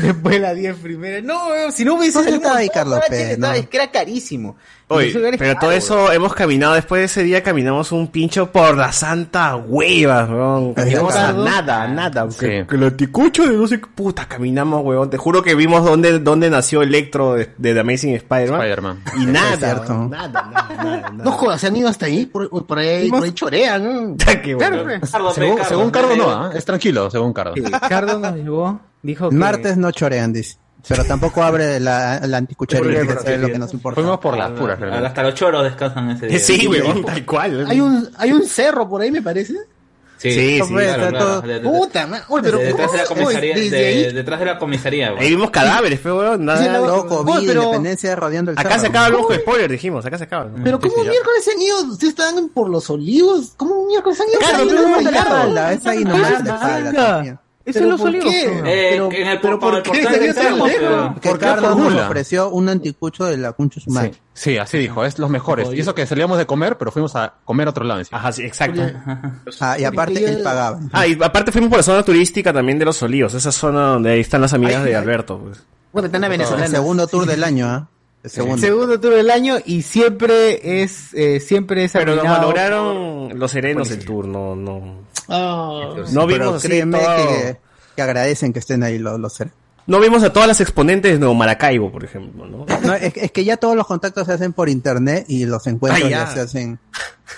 Después 0.00 0.34
de 0.36 0.40
las 0.40 0.56
10 0.56 0.76
primeras. 0.76 1.22
No, 1.24 1.48
weón, 1.48 1.72
si 1.72 1.84
no 1.84 1.94
hubiese 1.94 2.14
¿Dónde 2.18 2.30
salido 2.32 2.42
estaba 2.42 2.58
ahí, 2.60 2.68
Carlos 2.68 3.00
Pérez, 3.08 3.30
estaba- 3.30 3.52
no? 3.54 3.58
Es 3.60 3.68
que 3.68 3.76
era 3.76 3.90
carísimo. 3.90 4.56
Oye, 4.90 5.12
pero 5.38 5.52
todo 5.56 5.68
caros, 5.68 5.74
eso 5.84 6.12
hemos 6.12 6.32
caminado 6.34 6.72
después 6.72 7.00
de 7.00 7.04
ese 7.04 7.22
día, 7.22 7.42
caminamos 7.42 7.92
un 7.92 8.08
pincho 8.08 8.50
por 8.50 8.74
la 8.74 8.90
santa 8.90 9.54
hueva, 9.54 10.24
weón. 10.24 10.72
Caminamos 10.72 11.14
a 11.14 11.32
nada, 11.34 11.82
a 11.82 11.88
nada. 11.88 12.30
Sí. 12.30 12.38
Que, 12.38 12.66
que 12.66 12.76
el 12.76 12.84
anticucho 12.84 13.46
de 13.46 13.54
no 13.54 13.66
sé 13.68 13.80
qué 13.80 13.86
puta, 13.94 14.26
caminamos, 14.26 14.82
weón. 14.82 15.10
Te 15.10 15.18
juro 15.18 15.42
que 15.42 15.54
vimos 15.54 15.84
dónde, 15.84 16.20
dónde 16.20 16.48
nació 16.48 16.80
Electro 16.82 17.34
de, 17.34 17.50
de 17.58 17.74
The 17.74 17.80
Amazing 17.80 18.14
Spider-Man. 18.14 18.60
Spider-Man. 18.60 19.02
y 19.18 19.26
nada, 19.26 19.82
weón, 19.86 20.08
nada, 20.10 20.28
nada, 20.28 20.68
nada, 20.74 20.84
nada. 21.00 21.10
No 21.12 21.32
jodas, 21.32 21.60
se 21.60 21.66
han 21.66 21.76
ido 21.76 21.88
hasta 21.88 22.06
ahí, 22.06 22.24
por, 22.24 22.48
por 22.66 22.78
ahí, 22.78 23.10
por 23.10 23.24
ahí 23.24 23.32
chorean. 23.32 23.84
¿no? 23.84 24.16
Qué 24.42 24.54
bueno. 24.54 24.84
Claro. 24.84 25.00
Cardo, 25.12 25.32
Según, 25.34 25.56
Cardo, 25.56 25.68
según 25.68 25.90
Cardo, 25.90 26.08
Cardo. 26.08 26.24
no, 26.24 26.30
¿ah? 26.30 26.50
es 26.54 26.64
tranquilo, 26.64 27.10
según 27.10 27.34
Cardo. 27.34 27.52
Ricardo 27.56 28.18
nos 28.18 28.34
llevó, 28.34 28.80
dijo 29.02 29.30
que... 29.30 29.36
Martes 29.36 29.76
no 29.76 29.90
chorean, 29.90 30.32
dice. 30.32 30.56
Pero 30.86 31.04
tampoco 31.04 31.42
abre 31.42 31.80
la, 31.80 32.20
la 32.26 32.36
anticuchería, 32.38 33.00
que 33.24 33.34
es 33.34 33.40
lo 33.40 33.48
que 33.48 33.58
nos 33.58 33.72
importa. 33.74 34.00
Fuimos 34.00 34.18
por 34.20 34.36
las 34.36 34.50
puras, 34.52 34.78
realmente. 34.78 35.06
Hasta 35.08 35.22
los 35.24 35.34
choros 35.34 35.64
descansan 35.64 36.10
ese 36.12 36.26
día. 36.28 36.38
Sí, 36.38 36.66
weón, 36.68 37.04
tal 37.04 37.26
cual. 37.26 37.66
Hay 37.68 37.80
un, 37.80 38.08
hay 38.16 38.32
un 38.32 38.44
cerro 38.46 38.88
por 38.88 39.02
ahí, 39.02 39.10
me 39.10 39.20
parece. 39.20 39.54
Sí, 40.16 40.32
Sí, 40.32 40.60
sí, 40.60 40.68
claro, 40.72 40.80
está 40.80 41.08
claro. 41.10 41.18
todo- 41.26 41.40
De- 41.42 41.54
de- 41.54 41.60
Puta, 41.60 42.08
oye, 42.28 42.42
pero 42.42 42.58
detrás 42.58 42.90
de 42.90 42.98
la 42.98 43.04
comisaría, 43.04 43.54
de- 43.54 44.12
detrás 44.12 44.40
de 44.40 44.46
la 44.46 44.58
comisaría, 44.58 45.10
güey. 45.12 45.22
Ahí 45.24 45.30
vimos 45.30 45.50
cadáveres, 45.50 46.00
pero 46.02 46.18
weón, 46.18 46.44
nada. 46.44 46.78
COVID, 47.06 47.30
Oye, 47.36 47.46
pero- 47.46 47.62
independencia 47.62 48.16
rodeando 48.16 48.50
el 48.50 48.58
Acá 48.58 48.70
cerro. 48.70 48.80
se 48.80 48.86
acaba 48.88 49.06
el 49.08 49.14
ojo 49.14 49.32
de 49.32 49.38
spoiler, 49.40 49.70
dijimos, 49.70 50.04
acá 50.06 50.18
se 50.18 50.24
acaba. 50.24 50.50
Pero 50.64 50.80
¿cómo 50.80 51.04
miércoles 51.04 51.44
se 51.44 51.52
han 51.52 51.62
ido? 51.62 51.82
¿Ustedes 51.92 52.10
estaban 52.14 52.48
por 52.48 52.68
los 52.68 52.88
olivos? 52.90 53.52
¿Cómo 53.56 53.86
miércoles 53.86 54.20
han 54.20 54.28
ido? 54.28 54.38
Claro, 54.40 54.64
pero 54.68 54.82
no 55.52 55.68
es 55.70 55.86
ahí 55.86 56.04
nomás 56.04 57.38
¿Pero 57.72 57.86
lo 57.86 57.96
por 57.96 58.06
salió. 58.06 58.22
qué? 58.22 58.42
Eh, 58.44 58.60
Pero- 58.92 59.12
en 59.12 59.26
el 59.28 59.40
pero 59.40 59.58
por, 59.58 59.72
¿por 59.74 59.82
por 59.82 59.92
qué 59.92 59.98
el 60.00 60.04
portal 60.04 60.14
se 60.14 60.20
dio 60.24 60.34
de 60.34 60.40
tan 60.40 60.58
lejos? 60.68 61.10
Porque 61.14 61.28
¿Por 61.30 61.38
Carlos 61.38 61.76
nos 61.76 61.94
ofreció 61.94 62.50
un 62.50 62.68
anticucho 62.68 63.24
de 63.24 63.36
la 63.36 63.52
Cuncho 63.52 63.80
Sumar. 63.80 64.10
Sí, 64.10 64.18
sí, 64.34 64.58
así 64.58 64.78
dijo, 64.78 65.04
es 65.04 65.18
los 65.18 65.30
mejores. 65.30 65.68
Y 65.72 65.80
eso 65.80 65.94
que 65.94 66.06
salíamos 66.06 66.38
de 66.38 66.46
comer, 66.46 66.76
pero 66.78 66.90
fuimos 66.92 67.14
a 67.16 67.34
comer 67.44 67.66
a 67.66 67.70
otro 67.70 67.84
lado. 67.84 68.00
encima. 68.00 68.18
Ajá, 68.18 68.32
sí, 68.32 68.42
exacto. 68.42 68.82
Ah, 69.60 69.78
y 69.78 69.84
aparte 69.84 70.24
él 70.24 70.40
pagaba. 70.42 70.80
Ah, 70.92 71.06
y 71.06 71.18
aparte 71.22 71.52
fuimos 71.52 71.70
por 71.70 71.78
la 71.78 71.82
zona 71.82 72.02
turística 72.02 72.52
también 72.52 72.78
de 72.78 72.84
los 72.84 73.02
olivos, 73.02 73.34
esa 73.34 73.52
zona 73.52 73.88
donde 73.88 74.10
ahí 74.12 74.20
están 74.20 74.40
las 74.40 74.52
amigas 74.54 74.84
de 74.84 74.94
Alberto. 74.96 75.38
Pues. 75.38 75.62
Bueno, 75.92 76.06
están 76.06 76.22
a 76.24 76.26
El 76.26 76.30
venezolana. 76.32 76.68
segundo 76.68 77.06
tour 77.06 77.26
del 77.26 77.42
año, 77.44 77.66
¿ah? 77.66 77.88
El 78.22 78.24
El 78.24 78.30
segundo. 78.30 78.58
segundo 78.66 79.00
tour 79.00 79.14
del 79.14 79.30
año 79.30 79.56
y 79.64 79.82
siempre 79.82 80.82
es, 80.82 81.14
eh, 81.14 81.38
siempre 81.40 81.84
es 81.84 81.92
Pero 81.92 82.16
nos 82.16 82.24
valoraron 82.24 83.38
los 83.38 83.50
serenos 83.50 83.90
el 83.92 84.04
tour, 84.04 84.26
no, 84.26 84.54
no. 84.56 85.06
Ah, 85.28 85.90
No 86.12 86.26
vimos 86.26 86.56
así 86.56 86.68
créeme 86.68 86.98
todo- 86.98 87.16
que, 87.16 87.56
que 87.96 88.02
agradecen 88.02 88.52
que 88.52 88.58
estén 88.58 88.82
ahí 88.82 88.98
los, 88.98 89.18
los 89.20 89.32
seres. 89.32 89.52
No 89.86 90.00
vimos 90.00 90.22
a 90.22 90.32
todas 90.32 90.46
las 90.48 90.60
exponentes 90.60 91.12
de 91.12 91.18
Nuevo 91.18 91.34
Maracaibo, 91.34 91.90
por 91.90 92.04
ejemplo, 92.04 92.46
¿no? 92.46 92.66
No, 92.82 92.94
es, 92.94 93.12
es 93.16 93.32
que 93.32 93.44
ya 93.44 93.56
todos 93.56 93.74
los 93.74 93.86
contactos 93.86 94.26
se 94.26 94.34
hacen 94.34 94.52
por 94.52 94.68
internet 94.68 95.24
y 95.28 95.46
los 95.46 95.66
encuentros 95.66 96.04
Ah, 96.06 96.10
ya. 96.10 96.24
ya. 96.26 96.30
se 96.32 96.40
hacen 96.40 96.78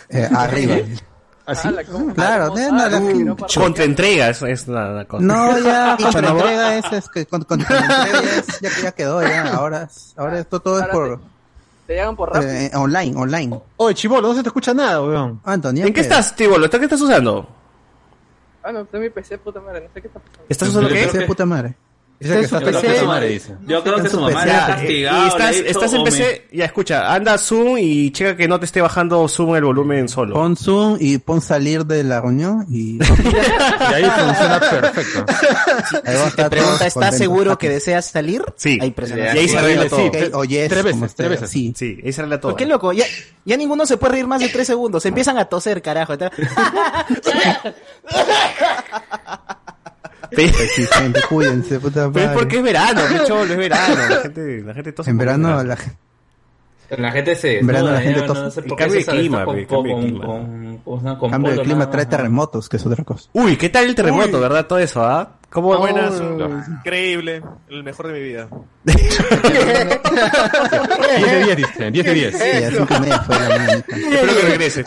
eh, 0.08 0.28
arriba. 0.34 0.76
¿Así? 1.46 1.68
Ah, 1.68 1.70
la- 1.72 1.84
¿cómo? 1.84 2.14
Claro, 2.14 2.54
Ah, 2.56 2.88
no, 2.90 3.06
que- 3.08 3.14
no, 3.14 3.36
Contra 3.36 3.84
entrega, 3.84 4.28
eso 4.30 4.46
es 4.46 4.66
la, 4.68 4.88
la 4.90 5.04
cosa. 5.04 5.24
No, 5.24 5.58
ya 5.58 5.96
contra 6.02 6.28
entrega 6.28 6.76
es, 6.78 6.92
es 6.92 7.08
que 7.08 7.26
con, 7.26 7.42
contra 7.44 7.76
entrega 7.80 8.20
ya, 8.22 8.38
es- 8.38 8.60
ya, 8.60 8.70
ya 8.82 8.92
quedó 8.92 9.22
ya. 9.22 9.52
Ahora, 9.54 9.88
ahora 10.16 10.38
esto 10.40 10.60
todo 10.60 10.80
es 10.80 10.86
por 10.88 11.20
Te 11.86 11.94
llegan 11.94 12.14
por 12.16 12.32
rap. 12.34 12.42
eh, 12.44 12.70
online, 12.74 13.16
online. 13.16 13.60
Oye, 13.76 13.94
chivolo, 13.94 14.28
no 14.28 14.34
se 14.34 14.42
te 14.42 14.48
escucha 14.48 14.74
nada, 14.74 15.00
weón. 15.02 15.40
Antonio, 15.44 15.86
¿En 15.86 15.92
qué 15.92 16.00
estás, 16.00 16.34
Tibolo? 16.36 16.68
¿Qué 16.68 16.76
estás 16.84 17.00
usando? 17.00 17.48
Ah, 18.62 18.72
no, 18.72 18.80
está 18.80 18.96
en 18.98 19.02
mi 19.04 19.10
PC, 19.10 19.38
puta 19.38 19.60
madre, 19.60 19.80
no 19.86 19.92
sé 19.94 20.00
qué 20.02 20.08
está 20.08 20.20
pasando. 20.20 20.44
¿Estás 20.48 20.68
usando 20.68 20.88
de 20.88 20.94
que- 21.20 21.26
puta 21.26 21.46
madre. 21.46 21.74
Dice 22.20 22.34
que 22.34 22.40
Está 22.44 22.58
está 22.58 22.68
en 22.68 22.74
su 22.74 22.80
PC. 22.82 23.04
madre, 23.06 23.28
dice. 23.28 23.54
Yo 23.66 23.82
creo 23.82 23.96
que 24.02 24.08
su 24.10 24.20
mamá 24.20 24.44
le 24.44 24.52
ha 24.52 24.66
Ya, 24.66 24.66
y 24.66 24.76
castigado. 24.76 25.26
estás, 25.26 25.40
le 25.40 25.46
ha 25.46 25.50
dicho, 25.52 25.70
estás 25.70 25.92
en. 25.94 26.04
PC, 26.04 26.48
ya 26.52 26.64
escucha, 26.66 27.14
anda 27.14 27.38
Zoom 27.38 27.78
y 27.78 28.10
checa 28.10 28.36
que 28.36 28.46
no 28.46 28.58
te 28.60 28.66
esté 28.66 28.82
bajando 28.82 29.26
Zoom 29.26 29.56
el 29.56 29.64
volumen 29.64 30.06
solo. 30.06 30.34
Pon 30.34 30.54
Zoom 30.54 30.98
y 31.00 31.16
pon 31.16 31.40
salir 31.40 31.86
de 31.86 32.04
la 32.04 32.20
reunión 32.20 32.66
y 32.70 32.96
Y 33.02 33.94
ahí 33.94 34.04
funciona 34.04 34.60
perfecto. 34.60 35.24
ahí 36.04 36.14
va 36.14 36.20
a 36.20 36.24
Te 36.24 36.28
estar 36.28 36.50
pregunta, 36.50 36.86
¿estás 36.86 37.16
seguro 37.16 37.56
que 37.56 37.70
deseas 37.70 38.04
salir? 38.10 38.42
Sí. 38.56 38.78
Ahí. 38.82 38.94
Y 38.94 39.20
ahí 39.38 39.48
se 39.48 39.58
arregla 39.58 39.88
todo. 39.88 40.00
Sí, 40.00 40.06
Ok, 40.08 40.34
o 40.34 40.44
yes, 40.44 40.68
tres 40.68 40.84
veces, 40.84 41.14
tres 41.14 41.30
veces. 41.30 41.48
Sí. 41.50 41.72
Sí, 41.74 41.98
ahí 42.04 42.12
se 42.12 42.20
arregla 42.20 42.38
todo. 42.38 42.52
¿Por 42.52 42.58
qué 42.58 42.66
loco? 42.66 42.92
Ya, 42.92 43.06
ya 43.46 43.56
ninguno 43.56 43.86
se 43.86 43.96
puede 43.96 44.12
reír 44.12 44.26
más 44.26 44.40
de 44.42 44.50
tres 44.50 44.66
segundos. 44.66 45.06
Empiezan 45.06 45.38
a 45.38 45.46
toser, 45.46 45.80
carajo. 45.80 46.12
Pero 50.30 50.52
Pues 50.52 50.90
gente, 50.90 51.20
cuídense, 51.28 51.80
puta 51.80 52.10
pero 52.12 52.20
es 52.24 52.26
madre. 52.30 52.38
porque 52.38 52.56
es 52.58 52.62
verano, 52.62 53.00
qué 53.08 53.18
cholo, 53.26 53.52
es 53.52 53.58
verano. 53.58 53.94
La 54.08 54.16
gente, 54.22 54.62
la 54.62 54.74
gente 54.74 54.92
tose 54.92 55.10
En 55.10 55.18
verano 55.18 55.62
la 55.62 55.76
gente... 55.76 55.98
La 56.98 57.12
gente 57.12 57.36
se. 57.36 57.60
En 57.60 57.68
verano 57.68 57.92
la 57.92 58.00
gente 58.00 58.20
qué 58.20 58.74
cambio 58.74 58.98
de 58.98 59.04
clima, 59.06 59.44
cambio 61.30 61.52
de 61.52 61.62
clima. 61.62 61.88
trae 61.88 62.06
terremotos, 62.06 62.68
que 62.68 62.78
es 62.78 62.86
otra 62.86 63.04
cosa. 63.04 63.28
Uy, 63.32 63.56
¿qué 63.56 63.68
tal 63.68 63.84
el 63.84 63.94
terremoto, 63.94 64.40
verdad? 64.40 64.66
Todo 64.66 64.80
eso, 64.80 65.04
¿ah? 65.04 65.36
¿Cómo 65.50 65.76
Buenas, 65.78 66.20
buenas? 66.20 66.68
increíble, 66.68 67.42
el 67.68 67.82
mejor 67.84 68.08
de 68.08 68.12
mi 68.12 68.20
vida. 68.20 68.48
10 68.84 68.96
de 71.32 71.44
10, 71.44 71.56
dice. 71.56 71.90
10 71.90 72.06
de 72.06 72.14
10. 72.14 72.34
Sí, 72.40 72.64
a 72.64 72.70
cinco 72.70 72.94
y 72.96 73.00
media 73.00 73.18
fue 73.20 73.38
la 73.38 73.48
mañana. 73.48 73.72
Espero 73.72 74.34
que 74.36 74.42
regrese. 74.48 74.84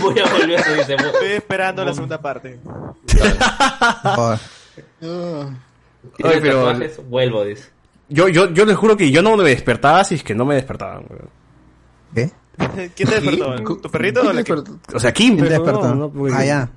Voy 0.00 0.18
a 0.18 0.24
volver, 0.32 0.76
dice. 0.78 0.94
Estoy 0.94 1.32
esperando 1.32 1.84
la 1.84 1.92
segunda 1.94 2.20
parte. 2.20 2.58
Joder. 5.02 5.46
Oye, 6.24 6.40
pero- 6.40 6.64
Tatuajes, 6.64 7.00
Vuelvo, 7.08 7.44
dice. 7.44 7.68
Yo, 8.08 8.28
yo, 8.28 8.50
yo 8.52 8.64
les 8.66 8.76
juro 8.76 8.96
que 8.96 9.10
yo 9.10 9.22
no 9.22 9.36
me 9.36 9.44
despertaba 9.44 10.04
si 10.04 10.16
es 10.16 10.22
que 10.24 10.34
no 10.34 10.44
me 10.44 10.54
despertaban. 10.54 11.04
weón. 11.08 11.28
¿Qué? 12.14 12.30
¿Quién 12.94 13.08
te 13.08 13.20
despertó? 13.20 13.76
¿Tu 13.80 13.90
perrito 13.90 14.20
o 14.20 14.32
la 14.32 14.42
que- 14.44 14.52
O 14.52 15.00
sea, 15.00 15.12
Kim, 15.12 15.34
¿Quién 15.36 15.48
te 15.48 15.52
despertó? 15.54 15.88
no, 15.88 15.94
no, 15.94 16.10
porque- 16.10 16.34
Ah, 16.34 16.44
ya. 16.44 16.70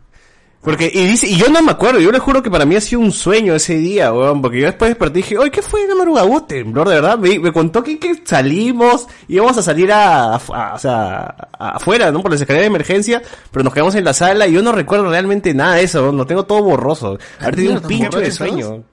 Porque, 0.66 0.92
y 0.94 1.06
dice, 1.06 1.28
y 1.28 1.38
yo 1.38 1.48
no 1.50 1.62
me 1.62 1.72
acuerdo, 1.72 2.00
yo 2.00 2.12
les 2.12 2.20
juro 2.22 2.42
que 2.42 2.50
para 2.50 2.66
mí 2.66 2.76
ha 2.76 2.82
sido 2.82 3.00
un 3.00 3.12
sueño 3.12 3.54
ese 3.54 3.76
día, 3.78 4.12
weón, 4.12 4.42
porque 4.42 4.60
yo 4.60 4.66
después 4.66 4.90
desperté 4.90 5.20
y 5.20 5.22
dije, 5.22 5.38
oye, 5.38 5.52
¿qué 5.52 5.62
fue 5.62 5.84
en 5.84 5.90
la 5.90 5.96
madrugada? 5.96 6.26
Hubo 6.28 6.44
temblor, 6.44 6.90
de 6.90 6.96
verdad, 6.96 7.18
me, 7.20 7.38
me 7.40 7.54
contó 7.54 7.84
que, 7.84 8.00
que 8.00 8.22
salimos, 8.26 9.08
íbamos 9.28 9.56
a 9.58 9.62
salir 9.62 9.92
a, 9.92 10.34
a- 10.36 10.36
a- 10.36 10.74
o 10.74 10.80
sea, 10.80 11.36
a- 11.58 11.70
afuera, 11.76 12.12
¿no? 12.12 12.22
Por 12.22 12.32
las 12.32 12.42
escaleras 12.42 12.64
de 12.64 12.68
emergencia, 12.68 13.22
pero 13.52 13.64
nos 13.64 13.74
quedamos 13.74 13.94
en 13.96 14.04
la 14.04 14.14
sala 14.14 14.48
y 14.48 14.54
yo 14.54 14.62
no 14.64 14.72
recuerdo 14.72 15.08
realmente 15.10 15.54
nada 15.54 15.76
de 15.76 15.84
eso, 15.84 16.04
¿no? 16.04 16.12
lo 16.12 16.26
tengo 16.26 16.46
todo 16.46 16.64
borroso. 16.64 17.20
Ahora 17.40 17.56
tengo 17.56 17.74
un 17.74 17.82
pincho 17.82 18.20
de 18.20 18.32
sueño. 18.32 18.84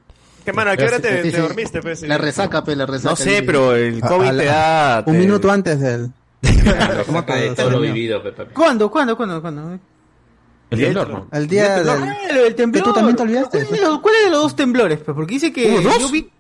¿Qué 0.45 0.53
mano? 0.53 0.73
¿A 0.73 0.77
qué 0.77 0.85
hora 0.85 0.97
Sí, 0.97 1.03
te, 1.03 1.17
sí, 1.23 1.31
te 1.31 1.37
sí. 1.37 1.41
dormiste? 1.41 1.81
Pues? 1.81 2.03
La 2.03 2.19
resaca, 2.19 2.63
pe, 2.65 2.77
la 2.77 2.85
resaca. 2.85 3.11
No 3.11 3.17
sé, 3.17 3.43
pero 3.45 3.75
el 3.77 4.01
COVID 4.01 4.31
la- 4.33 4.43
te 4.43 4.45
da... 4.45 5.05
Un 5.07 5.19
minuto 5.19 5.51
antes 5.51 5.81
del... 5.81 6.11
¿Cómo 7.07 7.23
De 7.23 7.33
te 7.49 7.55
todo 7.55 7.71
lo 7.71 7.81
vivido, 7.81 8.23
pe, 8.23 8.33
papi. 8.33 8.53
¿Cuándo? 8.53 8.91
¿Cuándo? 8.91 9.17
¿Cuándo? 9.17 9.41
¿Cuándo? 9.41 9.79
El 10.73 10.81
temblor, 10.81 11.09
¿no? 11.11 11.27
El 11.33 11.47
día 11.49 11.79
del... 11.79 11.89
Ah, 11.89 12.19
lo 12.33 12.43
del 12.45 12.55
temblor. 12.55 12.83
Que 12.83 12.89
tú 12.89 12.95
también 12.95 13.17
te 13.17 13.23
olvidaste, 13.23 13.65
¿Cuál 13.67 13.75
es, 13.75 13.83
lo- 13.83 14.03
cuál 14.03 14.15
es 14.17 14.25
de 14.25 14.31
los 14.31 14.43
dos 14.43 14.57
temblores? 14.57 14.99
pues? 15.05 15.15
Porque 15.15 15.35
dice 15.35 15.53
que 15.53 15.71
¿Hubo 15.73 15.81
dos? 15.83 15.99
yo 15.99 16.09
vi... 16.11 16.31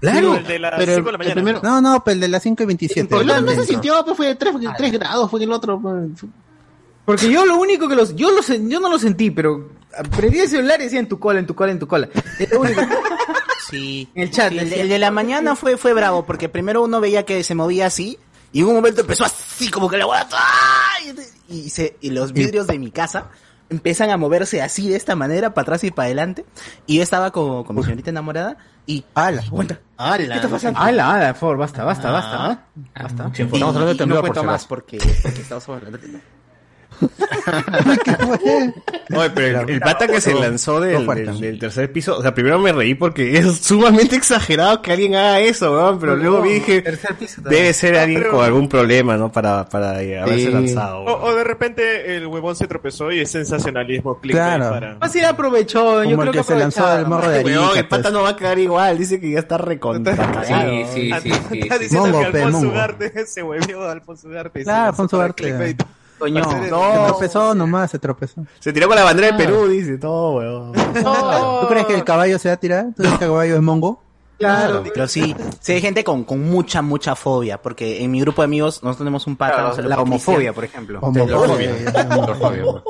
Claro, 0.00 0.34
el 0.36 0.46
de 0.46 0.58
las 0.58 0.74
pero 0.76 0.94
5 0.96 1.06
de 1.06 1.12
la 1.12 1.18
mañana. 1.18 1.34
primero- 1.34 1.60
No, 1.62 1.80
no, 1.80 2.04
pero 2.04 2.14
el 2.16 2.20
de 2.20 2.28
las 2.28 2.42
5 2.42 2.62
y 2.62 2.66
27. 2.66 3.08
Pero 3.08 3.24
no, 3.24 3.40
no 3.40 3.52
se 3.52 3.64
sintió, 3.64 4.04
pues 4.04 4.16
fue 4.16 4.26
de 4.26 4.34
3, 4.34 4.92
grados, 4.92 5.30
fue 5.30 5.40
en 5.40 5.44
el 5.48 5.52
otro. 5.52 5.80
pues. 5.80 5.94
Porque 7.06 7.30
yo 7.30 7.46
lo 7.46 7.56
único 7.56 7.88
que 7.88 7.94
los, 7.94 8.14
yo 8.16 8.30
los, 8.32 8.46
yo 8.48 8.80
no 8.80 8.90
lo 8.90 8.98
sentí, 8.98 9.30
pero 9.30 9.70
prendí 10.16 10.40
el 10.40 10.48
celular 10.48 10.80
y 10.80 10.84
decía 10.84 10.98
en 10.98 11.08
tu 11.08 11.18
cola, 11.18 11.38
en 11.38 11.46
tu 11.46 11.54
cola, 11.54 11.72
en 11.72 11.78
tu 11.78 11.86
cola. 11.86 12.08
Es 12.38 12.50
lo 12.50 12.60
único. 12.60 12.80
Sí. 13.70 14.08
En 14.14 14.22
el 14.22 14.30
chat. 14.30 14.52
Sí, 14.52 14.58
el, 14.60 14.88
de 14.88 14.98
la 15.00 15.10
mañana 15.10 15.56
fue, 15.56 15.76
fue 15.76 15.92
bravo, 15.92 16.24
porque 16.24 16.48
primero 16.48 16.82
uno 16.84 17.00
veía 17.00 17.24
que 17.24 17.42
se 17.42 17.56
movía 17.56 17.86
así, 17.86 18.16
y 18.52 18.60
en 18.60 18.66
un 18.66 18.74
momento 18.76 19.00
empezó 19.00 19.24
así, 19.24 19.68
como 19.72 19.88
que 19.90 19.96
la 19.96 20.04
bola, 20.06 20.28
y, 21.48 21.68
se, 21.70 21.96
y 22.00 22.10
los 22.10 22.32
vidrios 22.32 22.68
de 22.68 22.78
mi 22.78 22.92
casa 22.92 23.28
empiezan 23.70 24.10
a 24.10 24.16
moverse 24.16 24.62
así, 24.62 24.88
de 24.88 24.96
esta 24.96 25.16
manera, 25.16 25.54
para 25.54 25.62
atrás 25.62 25.84
y 25.84 25.90
para 25.90 26.06
adelante, 26.06 26.44
y 26.86 26.96
yo 26.96 27.02
estaba 27.02 27.30
con, 27.30 27.64
con 27.64 27.76
mi 27.76 27.82
señorita 27.82 28.10
enamorada, 28.10 28.56
y... 28.86 29.04
¡Hala! 29.14 29.42
Aguanta. 29.42 29.80
¿Qué 30.16 30.24
está 30.24 30.48
pasando? 30.48 30.78
Ala, 30.78 31.14
ala, 31.14 31.32
por 31.32 31.40
favor, 31.40 31.56
basta, 31.58 31.84
basta, 31.84 32.10
basta. 32.10 32.36
Ah. 32.36 32.66
¿ah? 32.94 33.02
Basta. 33.02 33.30
Y- 33.34 33.42
de 33.42 33.44
y 33.44 33.96
temblor, 33.96 34.08
no 34.08 34.14
por 34.14 34.20
cuento 34.20 34.44
más 34.44 34.66
porque, 34.66 34.98
porque 35.22 35.40
estamos 35.40 35.68
hablando 35.68 35.98
de 35.98 35.98
temblor. 35.98 36.35
Oye, 39.16 39.30
pero 39.34 39.60
el, 39.62 39.70
el 39.70 39.80
pata 39.80 40.06
que 40.06 40.20
se 40.20 40.34
lanzó 40.34 40.80
del, 40.80 41.06
del- 41.06 41.40
del 41.40 41.58
tercer 41.58 41.92
piso, 41.92 42.18
o 42.18 42.22
sea, 42.22 42.34
primero 42.34 42.58
me 42.58 42.72
reí 42.72 42.94
porque 42.94 43.38
es 43.38 43.58
sumamente 43.58 44.16
exagerado 44.16 44.82
que 44.82 44.92
alguien 44.92 45.14
haga 45.14 45.40
eso, 45.40 45.72
weón, 45.72 45.98
pero 46.00 46.16
luego 46.16 46.42
vi 46.42 46.54
dije, 46.54 46.82
debe 47.44 47.72
ser 47.72 47.96
alguien 47.96 48.20
pero- 48.22 48.32
con 48.32 48.44
algún 48.44 48.68
problema, 48.68 49.16
¿no? 49.16 49.30
Para, 49.30 49.68
para 49.68 50.02
eh, 50.02 50.18
haberse 50.18 50.46
Sí. 50.46 50.52
lanzado. 50.52 51.00
O, 51.00 51.26
o 51.26 51.34
de 51.34 51.44
repente 51.44 52.16
el 52.16 52.26
huevón 52.26 52.56
se 52.56 52.66
tropezó 52.66 53.10
y 53.12 53.20
es 53.20 53.30
sensacionalismo 53.30 54.18
Claro. 54.20 54.70
para... 54.70 54.96
Fácil 54.96 55.24
aprovechó, 55.24 56.02
yo 56.04 56.10
Como 56.10 56.22
el 56.24 56.30
creo 56.30 56.42
que 56.42 56.52
se 56.52 56.58
lanzó 56.58 56.88
del 56.96 57.06
morro 57.06 57.28
de 57.30 57.44
Weón, 57.44 57.64
Arica, 57.64 57.80
el 57.80 57.88
pata 57.88 58.10
no 58.10 58.22
va 58.22 58.30
a 58.30 58.36
quedar 58.36 58.58
igual, 58.58 58.98
dice 58.98 59.20
que 59.20 59.30
ya 59.30 59.38
está 59.40 59.58
recontra. 59.58 60.16
cagado. 60.16 60.72
Está 60.72 61.78
diciendo 61.78 62.08
Mongo, 62.08 62.20
que 62.24 62.30
pe, 62.32 62.42
Alfonso. 62.42 62.68
Ugarte 62.68 63.26
se 63.26 63.42
huevió 63.42 63.88
Alfonso 63.88 64.28
Ugarte. 64.28 64.62
Claro, 64.64 64.88
Alfonso 64.88 65.16
Ugarte. 65.16 65.76
Coño, 66.18 66.42
hacer- 66.42 66.62
Se 66.64 66.68
tropezó 67.06 67.54
nomás, 67.54 67.90
se 67.90 67.98
tropezó. 67.98 68.44
Se 68.60 68.72
tiró 68.72 68.86
con 68.88 68.96
la 68.96 69.04
bandera 69.04 69.28
Ah. 69.28 69.36
de 69.36 69.44
Perú, 69.44 69.68
dice 69.68 69.98
todo, 69.98 70.36
weón. 70.36 70.72
¿Tú 70.72 71.66
crees 71.68 71.86
que 71.86 71.94
el 71.94 72.04
caballo 72.04 72.38
se 72.38 72.48
va 72.48 72.54
a 72.54 72.58
tirar? 72.58 72.86
¿Tú 72.96 73.02
crees 73.02 73.18
que 73.18 73.24
el 73.24 73.30
caballo 73.30 73.54
es 73.56 73.62
mongo? 73.62 74.02
Claro. 74.38 74.82
Pero 74.92 75.08
sí, 75.08 75.34
sí 75.60 75.72
hay 75.72 75.80
gente 75.80 76.04
con, 76.04 76.24
con 76.24 76.42
mucha, 76.42 76.82
mucha 76.82 77.16
fobia, 77.16 77.60
porque 77.62 78.02
en 78.04 78.10
mi 78.10 78.20
grupo 78.20 78.42
de 78.42 78.44
amigos 78.46 78.82
nosotros 78.82 78.98
tenemos 78.98 79.26
un 79.26 79.36
pata, 79.36 79.54
Claro, 79.54 79.68
no 79.70 79.74
sé, 79.74 79.82
la 79.82 79.96
por 79.96 80.04
homofobia, 80.04 80.52
por 80.52 80.64
ejemplo. 80.64 80.98
Homofobia. 81.00 81.70
Roquete. 82.26 82.82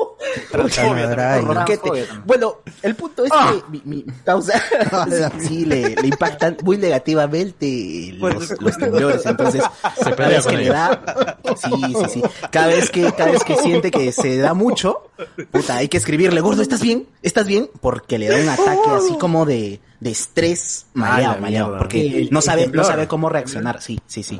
Bueno, 2.25 2.57
el 2.81 2.95
punto 2.95 3.23
es 3.25 3.31
que 3.31 3.63
mi, 3.69 3.81
mi 3.85 4.05
causa 4.23 4.53
sí, 5.39 5.65
le, 5.65 5.95
le 5.95 6.07
impactan 6.07 6.57
muy 6.63 6.77
negativamente 6.77 8.13
los, 8.17 8.59
los 8.61 8.77
temblores, 8.77 9.25
entonces 9.25 9.63
Se 10.03 10.13
cada 10.15 10.29
vez 10.29 10.45
que 10.45 10.57
le 10.57 10.69
da, 10.69 11.35
sí, 11.55 11.95
sí, 11.95 12.05
sí, 12.09 12.23
cada 12.51 12.67
vez 12.67 12.89
que 12.89 13.11
cada 13.13 13.31
vez 13.31 13.43
que 13.43 13.55
siente 13.55 13.91
que 13.91 14.11
se 14.11 14.37
da 14.37 14.53
mucho, 14.53 15.09
puta, 15.51 15.77
hay 15.77 15.87
que 15.87 15.97
escribirle, 15.97 16.41
gordo, 16.41 16.61
¿estás 16.61 16.81
bien? 16.81 17.07
¿Estás 17.21 17.47
bien? 17.47 17.69
Porque 17.81 18.17
le 18.17 18.27
da 18.27 18.37
un 18.37 18.49
ataque 18.49 18.89
así 18.95 19.17
como 19.17 19.45
de, 19.45 19.79
de 19.99 20.11
estrés 20.11 20.85
Ah, 20.89 20.99
mareado, 20.99 21.39
mareado, 21.41 21.67
mierda. 21.67 21.77
porque 21.79 22.01
El- 22.19 22.29
no 22.31 22.41
sabe, 22.41 22.67
no 22.67 22.83
sabe 22.83 23.07
cómo 23.07 23.29
reaccionar, 23.29 23.81
sí, 23.81 23.99
sí, 24.07 24.23
sí. 24.23 24.39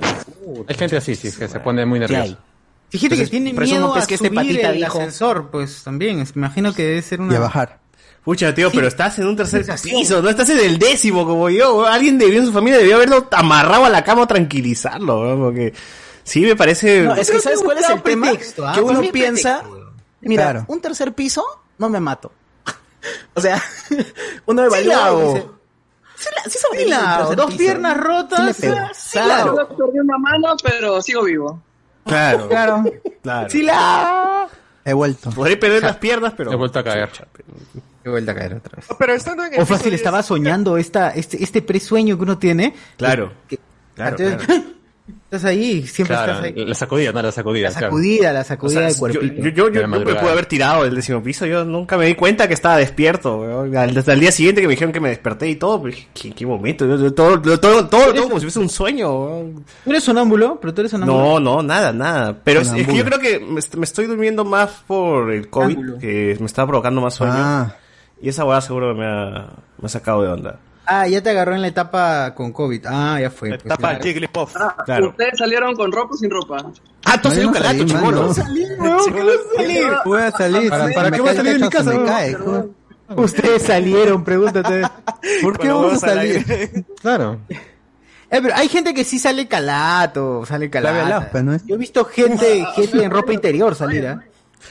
Hay 0.67 0.75
gente 0.75 0.97
así, 0.97 1.15
sí, 1.15 1.31
que 1.31 1.47
se 1.47 1.59
pone 1.59 1.85
muy 1.85 1.99
Sí 2.07 2.13
nerviosa. 2.13 2.39
Fíjate 2.89 3.17
que 3.17 3.27
tiene 3.27 3.53
miedo 3.53 3.87
no 3.87 3.93
ves 3.93 4.03
a 4.05 4.07
que 4.07 4.15
este 4.15 4.27
subir 4.27 4.39
patita 4.39 4.69
el 4.69 4.77
dijo- 4.77 4.97
ascensor, 4.99 5.49
pues 5.51 5.83
también, 5.83 6.19
es- 6.19 6.35
me 6.35 6.45
imagino 6.45 6.73
que 6.73 6.83
debe 6.83 7.01
ser 7.01 7.19
una... 7.21 7.33
Y 7.33 7.35
a 7.37 7.39
bajar. 7.41 7.79
Pucha, 8.23 8.53
tío, 8.53 8.69
Sí. 8.69 8.75
pero 8.77 8.87
estás 8.89 9.17
en 9.19 9.27
un 9.27 9.35
tercer 9.37 9.65
piso, 9.83 10.21
no 10.21 10.29
estás 10.29 10.49
en 10.49 10.59
el 10.59 10.77
décimo 10.79 11.25
como 11.25 11.49
yo. 11.49 11.85
Alguien 11.85 12.17
debió 12.17 12.39
en 12.39 12.45
su 12.45 12.51
familia 12.53 12.77
debió 12.77 12.95
haberlo 12.97 13.27
amarrado 13.31 13.85
a 13.85 13.89
la 13.89 14.03
cama 14.03 14.23
o 14.23 14.27
tranquilizarlo, 14.27 15.21
weón, 15.21 15.39
porque 15.39 15.73
sí 16.23 16.41
me 16.41 16.55
parece. 16.55 17.03
No, 17.03 17.15
es 17.15 17.31
que 17.31 17.39
¿sabes 17.39 17.61
cuál 17.63 17.77
es 17.77 17.89
el 17.89 18.01
tema? 18.01 18.27
pretexto, 18.27 18.67
¿ah? 18.67 18.73
Que 18.73 18.81
uno 18.81 19.01
es 19.01 19.11
piensa, 19.11 19.63
mira, 20.19 20.43
Claro. 20.43 20.65
un 20.67 20.81
tercer 20.81 21.13
piso, 21.13 21.41
no 21.77 21.87
me 21.89 22.01
mato. 22.01 22.31
o 23.33 23.39
sea, 23.39 23.63
uno 24.45 24.61
hago. 25.05 25.33
dice, 25.33 25.47
sí, 26.17 26.29
la, 26.35 26.43
sí 26.43 26.57
Sí 26.83 26.85
la 26.89 27.35
Dos 27.35 27.45
piso. 27.45 27.57
piernas 27.57 27.97
rotas, 27.97 28.57
Sí 28.57 28.63
Claro. 29.13 29.55
la 29.55 29.67
Perdí 29.69 29.99
una 29.99 30.17
mano, 30.17 30.55
pero 30.61 31.01
sigo 31.01 31.23
vivo. 31.23 31.61
Claro, 32.07 32.47
Claro. 32.49 32.83
claro. 33.21 33.49
Sí 33.49 33.63
la 33.63 34.47
He 34.85 34.93
vuelto. 34.93 35.29
Podré 35.31 35.57
perder 35.57 35.83
las 35.83 35.97
piernas, 35.97 36.33
pero. 36.35 36.51
He 36.51 36.55
vuelto 36.55 36.79
a 36.79 36.83
caer. 36.83 37.09
He 38.03 38.09
vuelto 38.09 38.31
a 38.31 38.35
caer 38.35 38.53
otra 38.55 38.75
vez. 38.77 38.85
Pero 38.97 39.13
estando 39.13 39.43
en 39.43 39.53
el 39.53 39.59
O 39.59 39.63
piso 39.63 39.73
fácil, 39.73 39.89
10, 39.91 39.99
estaba 40.01 40.23
soñando 40.23 40.77
esta, 40.77 41.09
este, 41.11 41.43
este 41.43 41.61
presueño 41.61 42.15
que 42.17 42.23
uno 42.23 42.37
tiene. 42.37 42.73
Claro. 42.97 43.33
Que- 43.47 43.59
Claro, 43.95 44.15
Entonces, 44.19 44.61
Estás 45.07 45.45
ahí, 45.45 45.85
siempre 45.87 46.15
Claro, 46.15 46.31
estás 46.33 46.45
ahí. 46.45 46.65
la 46.65 46.75
sacudida, 46.75 47.11
no 47.13 47.21
la 47.21 47.31
sacudida. 47.31 47.69
La 47.69 47.73
sacudida, 47.79 48.33
la 48.33 48.43
sacudida 48.43 48.79
O 48.79 48.81
sea, 48.81 48.89
del 48.89 48.97
cuerpito. 48.97 49.35
Yo, 49.35 49.49
yo, 49.49 49.69
yo, 49.69 49.81
yo 49.81 49.87
me 49.87 49.99
pude 50.01 50.19
haber 50.19 50.45
tirado 50.45 50.83
del 50.83 50.95
décimo 50.95 51.21
piso, 51.23 51.45
yo 51.45 51.63
nunca 51.63 51.97
me 51.97 52.05
di 52.07 52.15
cuenta 52.15 52.47
que 52.47 52.53
estaba 52.53 52.77
despierto, 52.77 53.37
weón. 53.37 53.75
Al- 53.77 53.97
Hasta 53.97 54.13
el 54.13 54.19
día 54.19 54.31
siguiente 54.31 54.61
que 54.61 54.67
me 54.67 54.71
dijeron 54.73 54.91
que 54.93 54.99
me 54.99 55.09
desperté 55.09 55.49
y 55.49 55.55
todo, 55.55 55.79
dije, 55.85 56.07
¿qué, 56.13 56.31
qué 56.31 56.45
momento? 56.45 56.85
Yo- 56.85 56.97
yo 56.97 57.13
todo, 57.13 57.41
todo, 57.41 57.59
todo, 57.59 57.87
todo, 57.87 58.13
todo 58.13 58.23
como 58.23 58.39
si 58.39 58.45
fuese 58.45 58.59
un 58.59 58.69
sueño, 58.69 59.11
weón. 59.25 59.65
¿Tú 59.83 59.89
eres 59.91 60.03
sonámbulo? 60.03 60.59
¿Pero 60.61 60.73
tú 60.73 60.81
eres 60.81 60.91
sonámbulo? 60.91 61.17
No, 61.19 61.39
no, 61.39 61.63
nada, 61.63 61.93
nada. 61.93 62.37
Pero 62.43 62.61
es, 62.61 62.71
es 62.73 62.85
que 62.87 62.95
yo 62.95 63.05
creo 63.05 63.19
que 63.19 63.39
me, 63.39 63.59
est- 63.59 63.75
me 63.75 63.85
estoy 63.85 64.07
durmiendo 64.07 64.43
más 64.45 64.71
por 64.87 65.31
el 65.31 65.49
COVID, 65.49 65.99
que 65.99 66.35
me 66.39 66.45
está 66.45 66.65
provocando 66.67 67.01
más 67.01 67.13
sueño. 67.15 67.33
Ah. 67.35 67.75
Y 68.21 68.29
esa 68.29 68.45
weá 68.45 68.59
seguro 68.61 68.95
me 68.95 69.05
ha, 69.05 69.49
me 69.79 69.85
ha 69.85 69.89
sacado 69.89 70.21
de 70.23 70.29
onda. 70.29 70.59
Ah, 70.89 71.05
ya 71.07 71.21
te 71.21 71.29
agarró 71.31 71.53
en 71.53 71.61
la 71.61 71.67
etapa 71.67 72.33
con 72.33 72.53
COVID. 72.53 72.85
Ah, 72.87 73.17
ya 73.19 73.29
fue. 73.29 73.49
pues, 73.49 73.63
Tapa 73.63 73.75
claro. 73.77 73.97
el 73.97 74.03
Jigglypuff. 74.03 74.55
Claro. 74.85 75.09
¿Ustedes 75.09 75.37
salieron 75.37 75.75
con 75.75 75.91
ropa 75.91 76.13
o 76.13 76.17
sin 76.17 76.29
ropa? 76.31 76.57
Ah, 77.03 77.21
tú 77.21 77.29
no 77.29 77.51
calato, 77.51 77.77
salí, 77.77 77.85
chibolo. 77.85 78.33
mano. 78.77 80.01
Voy 80.05 80.21
a 80.21 80.31
salir. 80.31 80.69
¿Para- 80.69 80.87
si 80.87 80.93
para 80.93 81.11
qué 81.11 81.21
voy 81.21 81.29
a 81.29 81.35
salir 81.35 81.53
de 81.53 81.59
mi 81.59 81.69
casa, 81.69 81.91
me 81.91 82.05
cae. 82.05 82.37
Ustedes 83.15 83.63
salieron, 83.63 84.23
pregúntate. 84.23 84.81
¿Por 85.41 85.57
qué 85.59 85.69
vamos 85.69 85.93
a 86.03 86.07
salir? 86.07 86.85
Claro. 87.01 87.39
Eh, 87.49 88.41
pero 88.41 88.53
hay 88.55 88.67
gente 88.67 88.93
que 88.93 89.05
sí 89.05 89.19
sale 89.19 89.47
calato, 89.47 90.45
sale 90.45 90.69
calato. 90.69 91.27
pues, 91.31 91.43
¿no 91.43 91.53
es? 91.53 91.65
Yo 91.65 91.75
he 91.75 91.77
visto 91.77 92.03
gente, 92.05 92.65
gente 92.75 93.03
en 93.03 93.09
ropa 93.11 93.31
interior 93.31 93.73
salir, 93.75 94.05
¿ah? 94.07 94.21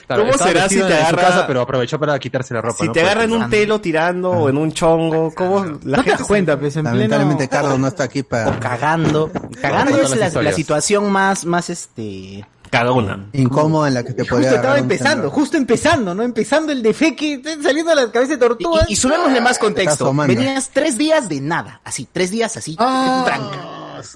Claro, 0.06 0.22
¿Cómo 0.26 0.38
será 0.38 0.68
si 0.68 0.76
te 0.76 0.80
en 0.82 0.88
su 0.88 0.94
agarra- 0.94 1.22
casa, 1.22 1.46
pero 1.46 1.60
aprovechó 1.62 1.98
para 1.98 2.18
quitarse 2.18 2.54
la 2.54 2.60
ropa. 2.62 2.76
Si 2.80 2.86
¿no? 2.86 2.92
te 2.92 3.00
agarran 3.00 3.24
en 3.24 3.32
un 3.32 3.50
telo 3.50 3.80
tirando 3.80 4.30
o 4.30 4.48
en 4.48 4.56
un 4.56 4.70
chongo, 4.72 5.34
¿cómo 5.34 5.64
la 5.84 5.96
no 5.98 6.04
te 6.04 6.10
das 6.10 6.22
cuenta, 6.22 6.58
pues, 6.58 6.76
en 6.76 6.82
pleno... 6.82 6.96
Lamentablemente 6.96 7.48
Carlos 7.48 7.78
no 7.78 7.88
está 7.88 8.04
aquí 8.04 8.22
para 8.22 8.58
Cagando. 8.60 9.30
Cagando 9.60 9.92
Todas 9.96 10.12
es 10.12 10.34
la, 10.34 10.52
situación 10.52 11.10
más, 11.10 11.44
más 11.44 11.70
este... 11.70 12.46
cagona? 12.70 13.26
incómodo 13.32 13.86
en 13.86 13.94
la 13.94 14.02
que 14.04 14.12
te 14.12 14.24
podría 14.24 14.50
Justo 14.50 14.56
estaba 14.56 14.78
empezando, 14.78 15.30
justo 15.30 15.56
empezando, 15.56 16.14
¿no? 16.14 16.22
Empezando 16.22 16.72
el 16.72 16.82
defeque, 16.82 17.34
está 17.34 17.62
saliendo 17.62 17.90
a 17.92 17.94
la 17.96 18.10
cabeza 18.12 18.32
de 18.32 18.38
tortuga. 18.38 18.84
Y, 18.88 18.92
y 18.92 18.96
subémosle 18.96 19.40
más 19.40 19.58
contexto. 19.58 20.12
Venías 20.14 20.70
tres 20.72 20.98
días 20.98 21.28
de 21.28 21.40
nada, 21.40 21.80
así, 21.84 22.06
tres 22.12 22.30
días 22.30 22.56
así, 22.56 22.76
Ah. 22.78 23.22
tranca. 23.24 23.58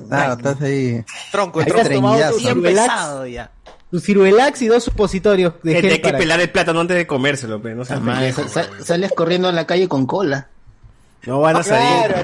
Claro, 0.08 0.34
estás 0.34 0.60
ahí. 0.60 1.04
Tronco, 1.32 1.60
Ahí 1.60 1.66
tronco. 1.66 2.36
Bien 2.38 2.62
pesado 2.62 3.26
ya. 3.26 3.50
Tu 3.90 4.00
ciruelax 4.00 4.62
y 4.62 4.68
dos 4.68 4.84
supositorios 4.84 5.54
de 5.62 5.72
Gente, 5.72 5.88
gel 5.88 5.92
hay 5.94 5.98
que 6.00 6.08
para- 6.08 6.18
pelar 6.18 6.40
el 6.40 6.50
plátano 6.50 6.80
antes 6.80 6.96
de 6.96 7.06
comérselo, 7.06 7.60
pe, 7.60 7.74
no 7.74 7.84
seas 7.84 8.00
pendejo. 8.00 8.42
sales 8.84 9.12
corriendo 9.16 9.48
en 9.48 9.56
la 9.56 9.66
calle 9.66 9.88
con 9.88 10.06
cola. 10.06 10.48
No 11.26 11.40
van 11.40 11.56
a 11.56 11.62
salir. 11.62 12.14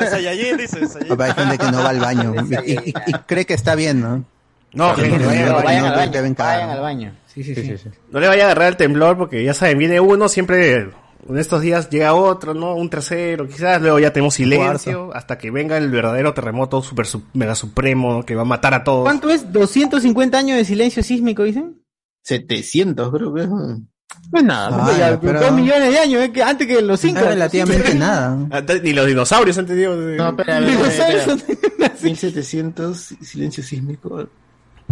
A 0.00 0.06
Saiyajin, 0.06 0.56
dices. 0.56 0.92
Saiyajin. 0.92 1.20
Hay 1.22 1.32
gente 1.32 1.58
que 1.58 1.70
no 1.70 1.82
va 1.84 1.90
al 1.90 2.00
baño 2.00 2.34
y, 2.66 2.72
y- 2.72 2.94
y 3.06 3.12
cree 3.26 3.44
que 3.46 3.54
está 3.54 3.74
bien, 3.74 4.00
¿no? 4.00 4.24
No, 4.72 4.94
sí, 4.96 5.02
no, 5.02 5.26
vayan, 5.26 5.48
al 5.48 5.62
baño, 5.64 5.92
vayan 6.36 6.70
al 6.70 6.80
baño. 6.80 7.12
Sí, 7.26 7.42
sí, 7.44 7.54
sí. 7.54 7.62
Sí, 7.62 7.68
sí, 7.76 7.78
sí. 7.84 7.90
no 8.10 8.18
le 8.20 8.26
vaya 8.28 8.42
a 8.42 8.46
agarrar 8.46 8.68
el 8.68 8.76
temblor 8.76 9.16
porque 9.18 9.42
ya 9.44 9.52
saben, 9.54 9.78
viene 9.78 10.00
uno, 10.00 10.28
siempre 10.28 10.90
en 11.28 11.38
estos 11.38 11.60
días 11.60 11.88
llega 11.90 12.14
otro, 12.14 12.54
¿no? 12.54 12.74
Un 12.74 12.88
tercero, 12.90 13.46
quizás 13.46 13.80
luego 13.80 13.98
ya 13.98 14.12
tenemos 14.12 14.34
silencio 14.34 15.10
hasta 15.14 15.38
que 15.38 15.50
venga 15.50 15.76
el 15.76 15.90
verdadero 15.90 16.32
terremoto 16.34 16.82
super, 16.82 17.06
su- 17.06 17.22
mega 17.34 17.54
supremo 17.54 18.12
¿no? 18.12 18.22
que 18.24 18.34
va 18.34 18.42
a 18.42 18.46
matar 18.46 18.74
a 18.74 18.84
todos. 18.84 19.04
¿Cuánto 19.04 19.30
es? 19.30 19.46
¿250 19.52 20.34
años 20.34 20.56
de 20.56 20.64
silencio 20.64 21.02
sísmico, 21.02 21.42
dicen? 21.44 21.82
700, 22.22 23.10
creo 23.12 23.34
que 23.34 23.42
es. 23.42 23.48
No 23.48 24.38
es 24.38 24.44
nada. 24.44 24.98
Ya, 24.98 25.20
pero- 25.20 25.40
Dos 25.40 25.52
millones 25.52 25.92
de 25.92 25.98
años, 25.98 26.22
eh, 26.22 26.42
antes 26.42 26.66
que 26.66 26.82
los 26.82 27.04
incas. 27.04 27.24
relativamente 27.24 27.94
nada. 27.94 28.36
Ni 28.82 28.92
los 28.92 29.06
dinosaurios 29.06 29.56
han 29.58 29.66
tenido. 29.66 29.94
No, 29.96 30.30
espera, 30.30 30.60
Los 30.60 30.70
espera, 30.72 31.08
espera. 31.18 31.36
Simpsons. 31.36 32.02
1700, 32.02 32.98
silencio 33.22 33.62
sísmico. 33.62 34.26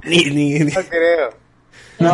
Ni, 0.05 0.25
ni, 0.27 0.59
ni- 0.61 0.73
No, 0.73 0.81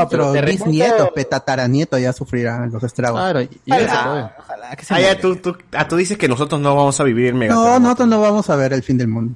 pero 0.08 0.32
terremoto- 0.32 0.46
bisnietos, 0.64 1.10
petataranietos 1.14 2.00
ya 2.00 2.12
sufrirán 2.12 2.70
los 2.72 2.82
estragos. 2.82 3.20
Claro, 3.20 3.42
y. 3.42 3.48
Ojalá 3.66 4.76
que 4.76 4.84
se 4.84 4.94
Ah, 4.94 5.00
ya, 5.00 5.20
tú, 5.20 5.36
tú, 5.36 5.56
ah, 5.72 5.86
tú 5.86 5.96
dices 5.96 6.16
que 6.18 6.28
nosotros 6.28 6.60
no 6.60 6.74
vamos 6.74 6.98
a 7.00 7.04
vivir 7.04 7.34
mega. 7.34 7.54
No, 7.54 7.78
nosotros 7.78 8.08
no 8.08 8.20
vamos 8.20 8.48
a 8.50 8.56
ver 8.56 8.72
el 8.72 8.82
fin 8.82 8.98
del 8.98 9.08
mundo. 9.08 9.34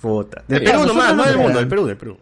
Puta. 0.00 0.42
Del 0.48 0.62
Perú 0.64 0.84
nomás, 0.86 1.08
no 1.10 1.16
no 1.16 1.24
del 1.24 1.38
mundo, 1.38 1.58
del 1.58 1.68
Perú, 1.68 1.86
del 1.86 1.96
Perú. 1.96 2.16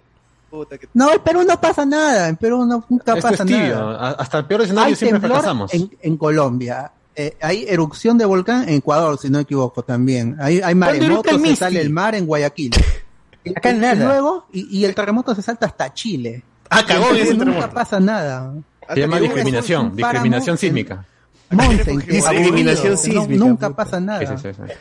Puta, 0.50 0.76
que- 0.78 0.88
No, 0.94 1.10
en 1.12 1.20
Perú 1.20 1.42
no 1.48 1.60
pasa 1.60 1.84
nada. 1.86 2.28
En 2.28 2.36
Perú 2.36 2.64
no, 2.66 2.84
nunca 2.88 3.14
Esto 3.14 3.28
es 3.28 3.32
pasa 3.32 3.44
tibio. 3.44 3.74
nada. 3.74 4.10
Hasta 4.12 4.38
el 4.38 4.44
peor 4.44 4.62
escenario 4.62 4.88
Hay 4.90 4.96
siempre 4.96 5.20
fracasamos. 5.28 5.72
en, 5.74 5.90
en 6.00 6.16
Colombia. 6.16 6.92
eh, 7.16 7.36
hay 7.42 7.64
erupción 7.68 8.16
de 8.18 8.24
volcán 8.24 8.68
en 8.68 8.76
Ecuador, 8.76 9.18
si 9.18 9.28
no 9.28 9.38
me 9.38 9.42
equivoco 9.42 9.82
también. 9.82 10.36
Hay, 10.40 10.60
hay 10.62 10.74
¿Cuándo 10.74 10.86
eructa 11.04 11.32
maremotos, 11.32 11.32
el 11.32 11.46
se 11.48 11.56
sale 11.56 11.80
el 11.80 11.90
mar 11.90 12.14
en 12.14 12.26
Guayaquil. 12.26 12.72
Acá 13.56 13.70
Y- 13.72 13.76
y 13.76 13.96
luego, 13.96 14.46
y, 14.52 14.78
y 14.78 14.84
el 14.84 14.94
terremoto 14.94 15.34
se 15.34 15.42
salta 15.42 15.66
hasta 15.66 15.92
Chile. 15.92 16.42
Ah, 16.74 16.84
cagón 16.86 17.16
ese 17.16 17.32
Nunca 17.34 17.44
terremoto. 17.44 17.74
pasa 17.74 18.00
nada. 18.00 18.54
Se 18.94 19.00
llama 19.00 19.20
discriminación, 19.20 19.94
discriminación 19.96 20.58
sísmica. 20.58 21.04
Monte, 21.50 21.90
en- 21.90 21.98
Discriminación 21.98 22.96
sísmica, 22.98 23.36
no- 23.44 23.46
nunca 23.50 23.70
pasa 23.76 24.00
nada. 24.00 24.36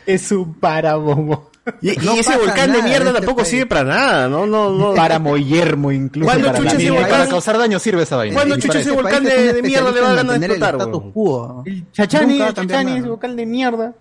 Es 0.06 0.32
un 0.32 0.54
páramo. 0.54 1.50
Y, 1.80 1.90
y 1.90 1.96
No 2.04 2.14
ese 2.14 2.36
volcán 2.36 2.72
de 2.72 2.82
mierda 2.82 3.10
este 3.10 3.12
tampoco 3.20 3.36
país. 3.36 3.48
sirve 3.48 3.66
para 3.66 3.84
nada, 3.84 4.28
¿no? 4.28 4.46
No, 4.46 4.70
no. 4.70 4.94
Páramo 4.94 5.36
yermo 5.36 5.92
incluso. 5.92 6.26
¿Cuándo 6.28 6.48
para 6.48 6.58
chucha 6.58 6.76
ese 6.76 6.90
volcán? 6.90 7.10
Para 7.10 7.28
causar 7.28 7.58
daño 7.58 7.78
sirve 7.78 8.02
esa 8.02 8.16
vaina. 8.16 8.34
¿Cuándo 8.34 8.54
Y 8.56 8.58
chucha 8.58 8.68
para 8.68 8.80
ese 8.80 8.90
ese 8.90 9.00
volcán 9.00 9.22
de, 9.24 9.52
de 9.52 9.62
mierda 9.62 9.90
le 9.92 10.00
va 10.00 10.10
a 10.10 10.14
ganar 10.14 10.36
el 10.36 10.42
explotar? 10.50 10.88
El 11.66 11.92
Chachani, 11.92 12.38
Nunca 12.38 12.54
Chachani, 12.54 12.98
ese 12.98 13.08
vocal 13.08 13.36
de 13.36 13.46
mierda. 13.46 13.92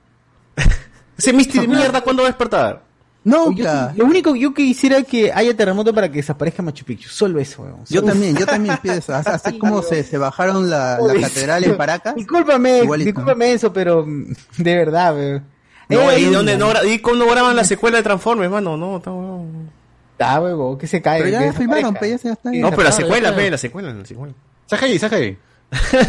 Ese 1.17 1.33
Misty 1.33 1.59
de 1.59 1.67
mierda, 1.67 2.01
¿cuándo 2.01 2.23
va 2.23 2.29
a 2.29 2.31
despertar? 2.31 2.81
Nunca. 3.23 3.93
Lo 3.95 4.05
único 4.05 4.33
que 4.33 4.39
yo 4.39 4.53
quisiera 4.53 5.03
que 5.03 5.31
haya 5.31 5.55
terremoto 5.55 5.93
para 5.93 6.09
que 6.09 6.17
desaparezca 6.17 6.63
Machu 6.63 6.83
Picchu. 6.85 7.07
Solo 7.09 7.39
eso, 7.39 7.61
weón. 7.61 7.81
Yo 7.87 8.03
también, 8.03 8.35
yo 8.35 8.45
también 8.47 8.77
pienso. 8.81 9.13
Así, 9.13 9.29
así 9.33 9.57
como 9.59 9.81
se, 9.83 10.03
se 10.03 10.17
bajaron 10.17 10.69
la, 10.69 10.99
la 10.99 11.21
catedral 11.21 11.63
en 11.63 11.77
Paracas. 11.77 12.15
Discúlpame, 12.15 12.79
Igualito. 12.83 13.05
discúlpame 13.07 13.53
eso, 13.53 13.71
pero 13.71 14.05
mm, 14.07 14.33
de 14.57 14.75
verdad, 14.75 15.15
weón. 15.15 15.43
No, 15.89 16.09
Eh, 16.09 16.21
¿y 16.21 16.25
dónde 16.25 16.57
no, 16.57 16.71
gra- 16.71 16.89
¿y 16.89 16.99
cómo 16.99 17.25
graban 17.29 17.55
la 17.55 17.63
secuela 17.65 17.97
de 17.97 18.03
Transformers, 18.03 18.49
mano? 18.51 18.75
No, 18.77 18.97
está 18.97 19.11
weón. 19.11 19.69
Está, 20.13 20.39
weón, 20.41 20.77
que 20.79 20.87
se 20.87 21.01
cae. 21.01 21.21
Pero 21.23 21.39
ya 21.41 21.53
filmaron, 21.53 21.93
pe, 21.93 22.09
ya 22.09 22.17
se- 22.17 22.27
ya 22.29 22.33
está. 22.33 22.49
No, 22.51 22.69
pero 22.71 22.83
la 22.83 22.91
secuela, 22.91 23.33
fe, 23.33 23.41
está. 23.41 23.51
la 23.51 23.57
secuela, 23.57 23.93
la 23.93 24.05
secuela. 24.05 24.33
CGI, 24.67 24.97
CGI. 24.99 25.37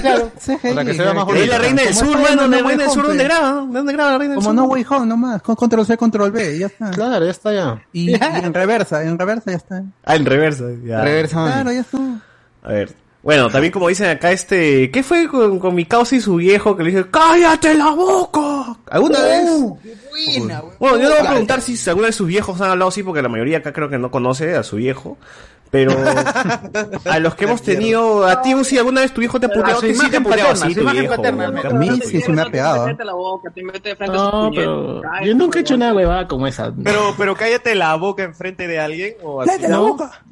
Claro. 0.00 0.32
CGI, 0.38 0.74
Para 0.74 0.84
que 0.84 0.94
se 0.94 1.02
vea 1.02 1.14
más 1.14 1.26
la 1.28 1.58
reina 1.58 1.82
del 1.82 1.94
como 1.94 2.12
sur, 2.12 2.20
mano, 2.20 2.48
No 2.48 2.56
la 2.56 2.68
reina 2.68 2.82
del 2.82 2.92
sur, 2.92 3.06
¿dónde 3.06 3.24
graba? 3.24 3.50
¿Dónde 3.70 3.92
graba 3.92 4.10
la 4.12 4.18
reina 4.18 4.34
del 4.34 4.42
Como 4.42 4.50
sur? 4.50 4.54
No 4.54 4.64
Way 4.64 4.86
Home 4.90 5.06
nomás, 5.06 5.42
con 5.42 5.54
control 5.54 5.86
C, 5.86 5.96
control 5.96 6.32
B, 6.32 6.58
ya 6.58 6.66
está. 6.66 6.90
Claro, 6.90 7.24
ya 7.24 7.30
está 7.30 7.52
ya. 7.52 7.82
Y, 7.92 8.10
y 8.10 8.14
en 8.14 8.52
reversa, 8.52 9.04
en 9.04 9.18
reversa 9.18 9.50
ya 9.52 9.56
está. 9.56 9.84
Ah, 10.04 10.16
en 10.16 10.26
reversa. 10.26 10.64
Ya. 10.84 11.02
Reversa, 11.02 11.44
Claro, 11.46 11.72
ya 11.72 11.80
está. 11.80 11.98
A 12.64 12.68
ver. 12.68 13.02
Bueno, 13.22 13.48
también 13.50 13.72
como 13.72 13.86
dicen 13.86 14.10
acá, 14.10 14.32
este. 14.32 14.90
¿Qué 14.90 15.04
fue 15.04 15.28
con, 15.28 15.60
con 15.60 15.76
mi 15.76 15.84
causa 15.84 16.16
y 16.16 16.20
su 16.20 16.36
viejo 16.36 16.76
que 16.76 16.82
le 16.82 16.90
dije, 16.90 17.06
¡cállate 17.08 17.74
la 17.74 17.90
boca! 17.90 18.76
¿Alguna 18.90 19.20
vez? 19.20 19.48
Buena. 20.10 20.62
Bueno, 20.80 20.96
yo 20.96 21.04
le 21.04 21.10
voy 21.10 21.26
a 21.26 21.30
preguntar 21.30 21.60
si 21.60 21.78
alguna 21.88 22.08
de 22.08 22.12
sus 22.12 22.26
viejos 22.26 22.60
han 22.60 22.70
hablado 22.70 22.88
así, 22.88 23.04
porque 23.04 23.22
la 23.22 23.28
mayoría 23.28 23.58
acá 23.58 23.72
creo 23.72 23.88
que 23.88 23.98
no 23.98 24.10
conoce 24.10 24.56
a 24.56 24.64
su 24.64 24.76
viejo. 24.76 25.18
Pero 25.72 25.92
a 27.10 27.18
los 27.18 27.34
que 27.34 27.44
hemos 27.46 27.62
tenido, 27.62 28.26
a 28.26 28.42
ti, 28.42 28.52
si 28.62 28.76
alguna 28.76 29.00
vez 29.00 29.14
tu 29.14 29.20
viejo 29.20 29.40
te 29.40 29.46
ha 29.46 29.48
puteado, 29.48 29.80
su 29.80 29.86
que 29.86 29.94
sí 29.94 30.10
te 30.10 30.18
así 30.18 30.74
su 30.74 30.80
tu 30.82 30.88
A 30.88 30.92
mí 30.92 31.98
sí 32.02 32.10
viejo. 32.10 32.26
se 32.26 32.32
me 32.32 32.42
ha 32.42 32.44
pegado. 32.44 32.86
Mete 32.86 33.04
la 33.06 33.14
boca, 33.14 33.50
te 33.50 33.64
mete 33.64 33.88
de 33.88 33.96
frente 33.96 34.14
a 34.14 34.20
No, 34.20 34.50
pero 34.54 35.00
yo 35.24 35.34
nunca 35.34 35.58
he 35.58 35.62
hecho 35.62 35.74
una 35.74 35.94
huevada 35.94 36.28
como 36.28 36.46
esa. 36.46 36.70
Pero, 36.84 37.14
pero 37.16 37.34
cállate 37.34 37.74
la 37.74 37.94
boca 37.94 38.22
enfrente 38.22 38.68
de 38.68 38.78
alguien 38.78 39.14
o 39.22 39.40
así. 39.40 39.48
¡Cállate 39.48 39.68
la 39.68 39.78
boca! 39.78 40.22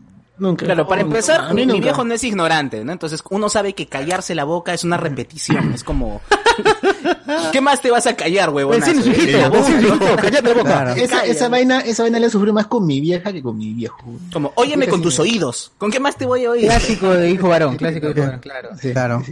Nunca. 0.40 0.64
Claro, 0.64 0.88
para 0.88 1.02
No, 1.02 1.08
empezar, 1.08 1.52
mi, 1.54 1.66
viejo 1.80 2.02
no 2.02 2.14
es 2.14 2.24
ignorante, 2.24 2.82
¿no? 2.82 2.92
Entonces 2.92 3.22
uno 3.28 3.50
sabe 3.50 3.74
que 3.74 3.86
callarse 3.86 4.34
la 4.34 4.44
boca 4.44 4.72
es 4.72 4.84
una 4.84 4.96
repetición, 4.96 5.72
es 5.74 5.84
como... 5.84 6.22
¿Qué 7.52 7.60
más 7.60 7.80
te 7.82 7.90
vas 7.90 8.06
a 8.06 8.16
callar, 8.16 8.50
huevón? 8.50 8.82
Sujito, 8.82 9.50
vecino, 9.50 9.62
sujito, 9.62 10.16
cállate 10.16 10.48
la 10.48 10.54
boca. 10.54 10.70
Claro. 10.70 10.94
Esa, 10.94 11.24
esa 11.26 11.48
vaina, 11.48 11.80
esa 11.80 12.02
vaina 12.02 12.18
le 12.18 12.30
sufrí 12.30 12.52
más 12.52 12.66
con 12.66 12.86
mi 12.86 13.00
vieja 13.00 13.32
que 13.32 13.42
con 13.42 13.56
mi 13.56 13.72
viejo. 13.74 13.98
Como, 14.32 14.52
óyeme 14.56 14.88
con 14.88 15.02
tus 15.02 15.18
oídos. 15.18 15.72
¿Con 15.78 15.90
qué 15.90 16.00
más 16.00 16.16
te 16.16 16.24
voy 16.26 16.46
a 16.46 16.50
oír? 16.50 16.64
Clásico 16.64 17.10
de 17.10 17.30
hijo 17.30 17.48
varón, 17.48 17.76
clásico 17.76 18.06
de 18.06 18.12
hijo 18.12 18.22
varón, 18.22 18.40
claro. 18.40 18.70
Sí, 18.80 18.92
Claro. 18.92 19.22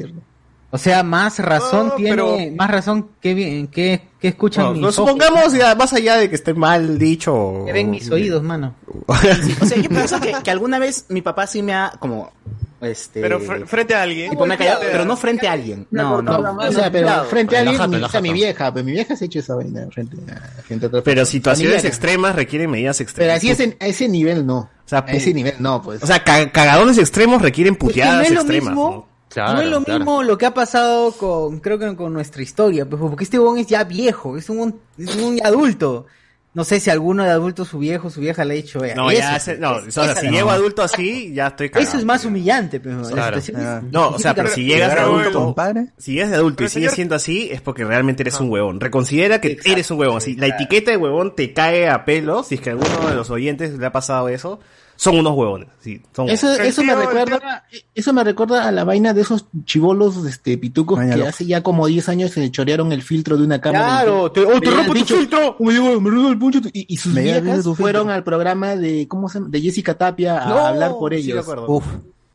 O 0.70 0.76
sea, 0.76 1.02
más 1.02 1.38
razón 1.38 1.88
No, 1.88 1.94
tiene, 1.94 2.10
pero- 2.10 2.36
más 2.56 2.70
razón 2.70 3.08
que 3.22 3.32
bien, 3.32 3.68
que, 3.68 4.08
que 4.20 4.28
escuchan 4.28 4.64
No, 4.64 4.72
mis 4.72 4.80
no, 4.82 4.88
ojos, 4.88 4.96
supongamos, 4.96 5.52
ya, 5.54 5.74
más 5.74 5.92
allá 5.94 6.16
de 6.16 6.28
que 6.28 6.34
esté 6.34 6.52
mal 6.52 6.98
dicho. 6.98 7.62
que 7.64 7.72
ven 7.72 7.90
mis 7.90 8.10
oídos, 8.10 8.42
mano. 8.42 8.74
Sí, 9.42 9.56
o 9.60 9.64
sea, 9.64 9.78
yo 9.80 9.88
pienso 9.88 10.20
que, 10.20 10.34
que 10.44 10.50
alguna 10.50 10.78
vez 10.78 11.06
mi 11.08 11.22
papá 11.22 11.46
sí 11.46 11.62
me 11.62 11.72
ha, 11.74 11.92
como, 11.98 12.30
este... 12.82 13.22
Pero 13.22 13.40
fr- 13.40 13.66
frente 13.66 13.94
a 13.94 14.02
alguien. 14.02 14.28
tipo, 14.30 14.44
me 14.44 14.54
ha 14.54 14.58
callado, 14.58 14.80
pero 14.92 15.06
no 15.06 15.16
frente 15.16 15.48
a 15.48 15.52
alguien. 15.52 15.86
No, 15.90 16.20
no. 16.20 16.38
No, 16.38 16.56
o 16.58 16.70
sea, 16.72 16.92
pero 16.92 17.24
frente 17.24 17.56
a 17.56 17.60
alguien, 17.60 17.78
Relájate, 17.78 17.88
mi, 17.88 17.96
o 17.96 17.98
sea, 18.00 18.20
relájate. 18.20 18.22
mi 18.22 18.32
vieja, 18.34 18.74
pero 18.74 18.84
mi 18.84 18.92
vieja 18.92 19.16
se 19.16 19.24
ha 19.24 19.26
hecho 19.26 19.38
esa 19.38 19.54
vaina 19.54 19.86
frente 19.90 20.16
a, 20.30 20.36
frente 20.62 20.84
a 20.84 20.88
otra 20.88 21.00
Pero 21.02 21.02
persona. 21.20 21.24
situaciones 21.24 21.84
extremas 21.86 22.36
requieren 22.36 22.70
medidas 22.70 22.98
Pero 22.98 23.08
extremas. 23.08 23.36
así 23.38 23.50
es 23.50 23.60
en- 23.60 23.76
a 23.80 23.86
ese 23.86 24.06
nivel 24.06 24.44
no. 24.46 24.58
O 24.58 24.68
sea, 24.88 24.98
a 25.08 25.12
ese 25.12 25.32
nivel 25.32 25.54
no, 25.60 25.80
pues. 25.80 26.02
O 26.02 26.06
sea, 26.06 26.22
ca- 26.22 26.50
cagadones 26.52 26.98
extremos 26.98 27.40
requieren 27.40 27.72
Es 27.72 27.78
que 27.78 27.84
no 27.84 27.88
puteadas 27.88 28.26
es 28.26 28.32
lo 28.34 28.40
extremas. 28.42 28.74
mismo, 28.74 28.90
¿no? 28.90 29.17
Claro, 29.30 29.54
no 29.54 29.60
es 29.62 29.68
lo 29.70 29.82
claro. 29.84 29.98
mismo 30.00 30.22
lo 30.22 30.38
que 30.38 30.46
ha 30.46 30.54
pasado 30.54 31.12
con, 31.12 31.60
creo 31.60 31.78
que 31.78 31.94
con 31.96 32.12
nuestra 32.12 32.42
historia, 32.42 32.86
pues, 32.88 33.00
porque 33.00 33.24
este 33.24 33.38
bon 33.38 33.58
es 33.58 33.66
ya 33.66 33.84
viejo, 33.84 34.36
es 34.36 34.48
un, 34.48 34.80
es 34.96 35.14
un 35.16 35.38
adulto. 35.44 36.06
No 36.54 36.64
sé 36.64 36.80
si 36.80 36.88
alguno 36.90 37.22
de 37.22 37.30
adultos, 37.30 37.68
su 37.68 37.78
viejo, 37.78 38.08
su 38.10 38.20
vieja 38.20 38.44
le 38.44 38.54
ha 38.54 38.56
dicho, 38.56 38.80
"Vea, 38.80 38.94
No, 38.96 39.10
eso, 39.10 39.20
ya, 39.20 39.38
se- 39.38 39.58
no, 39.58 39.78
es- 39.80 39.96
o 39.96 40.02
sea, 40.02 40.16
si 40.16 40.28
llego 40.28 40.50
adulto 40.50 40.82
así, 40.82 41.32
ya 41.32 41.48
estoy 41.48 41.68
cagado. 41.68 41.88
Eso 41.88 41.98
es 41.98 42.04
más 42.06 42.24
humillante, 42.24 42.80
pues, 42.80 42.96
la 42.96 43.08
Claro. 43.10 43.40
situación 43.40 43.84
es- 43.86 43.92
No, 43.92 44.08
o 44.08 44.18
sea, 44.18 44.34
pero 44.34 44.48
si 44.48 44.64
llegas 44.64 44.88
de 44.90 44.96
Pero, 44.96 45.08
adulto, 45.08 45.38
Compadre. 45.44 45.88
si 45.98 46.14
llegas 46.14 46.30
de 46.30 46.36
adulto 46.36 46.62
y 46.62 46.64
Pero, 46.64 46.70
sigues 46.70 46.90
señor- 46.90 46.94
siendo 46.96 47.14
así, 47.14 47.48
es 47.52 47.60
porque 47.60 47.84
realmente 47.84 48.22
eres 48.22 48.40
un 48.40 48.50
huevón. 48.50 48.80
Reconsidera 48.80 49.40
que 49.42 49.58
eres 49.66 49.90
un 49.90 49.98
huevón. 50.00 50.16
Así, 50.16 50.34
la 50.36 50.46
etiqueta 50.46 50.90
de 50.90 50.96
huevón 50.96 51.36
te 51.36 51.52
cae 51.52 51.88
a 51.88 52.04
pelo, 52.06 52.42
si 52.42 52.56
es 52.56 52.60
que 52.62 52.70
a 52.70 52.72
alguno 52.72 53.08
de 53.08 53.14
los 53.14 53.28
oyentes 53.30 53.78
le 53.78 53.86
ha 53.86 53.92
pasado 53.92 54.28
eso, 54.30 54.58
son 55.00 55.16
unos 55.16 55.32
huevones. 55.36 55.68
Sí, 55.80 56.02
son 56.14 56.28
Eso, 56.28 56.52
eso 56.54 56.82
me 56.82 56.92
recuerda, 56.94 57.64
eso 57.94 58.12
me 58.12 58.24
recuerda 58.24 58.66
a 58.66 58.72
la 58.72 58.82
vaina 58.82 59.14
de 59.14 59.20
esos 59.22 59.46
chivolos, 59.64 60.26
este, 60.26 60.58
pitucos 60.58 60.98
Maña 60.98 61.14
que 61.14 61.26
hace 61.28 61.46
ya 61.46 61.62
como 61.62 61.86
10 61.86 62.08
años 62.08 62.32
se 62.32 62.50
chorearon 62.50 62.90
el 62.90 63.02
filtro 63.02 63.36
de 63.36 63.44
una 63.44 63.60
cámara. 63.60 63.84
Claro, 64.02 64.32
te, 64.32 64.40
oh, 64.44 64.60
te 64.60 64.70
rompo 64.70 64.92
tu 64.92 64.98
dicho, 64.98 65.16
filtro. 65.16 65.56
"Oh, 65.58 65.64
me 65.64 65.72
llegó- 65.72 66.00
me 66.00 66.28
el 66.30 66.38
puncho", 66.38 66.58
y, 66.72 66.92
y 66.92 66.96
sus 66.96 67.14
Me 67.14 67.22
viejas 67.22 67.54
filtro. 67.54 67.74
fueron 67.76 68.10
al 68.10 68.24
programa 68.24 68.74
de, 68.74 69.06
¿cómo 69.06 69.28
se? 69.28 69.38
De 69.40 69.60
Jessica 69.60 69.94
Tapia 69.96 70.42
a 70.42 70.48
No, 70.48 70.58
hablar 70.66 70.90
por 70.98 71.14
sí, 71.14 71.20
ellos. 71.20 71.46
Uf. 71.68 71.84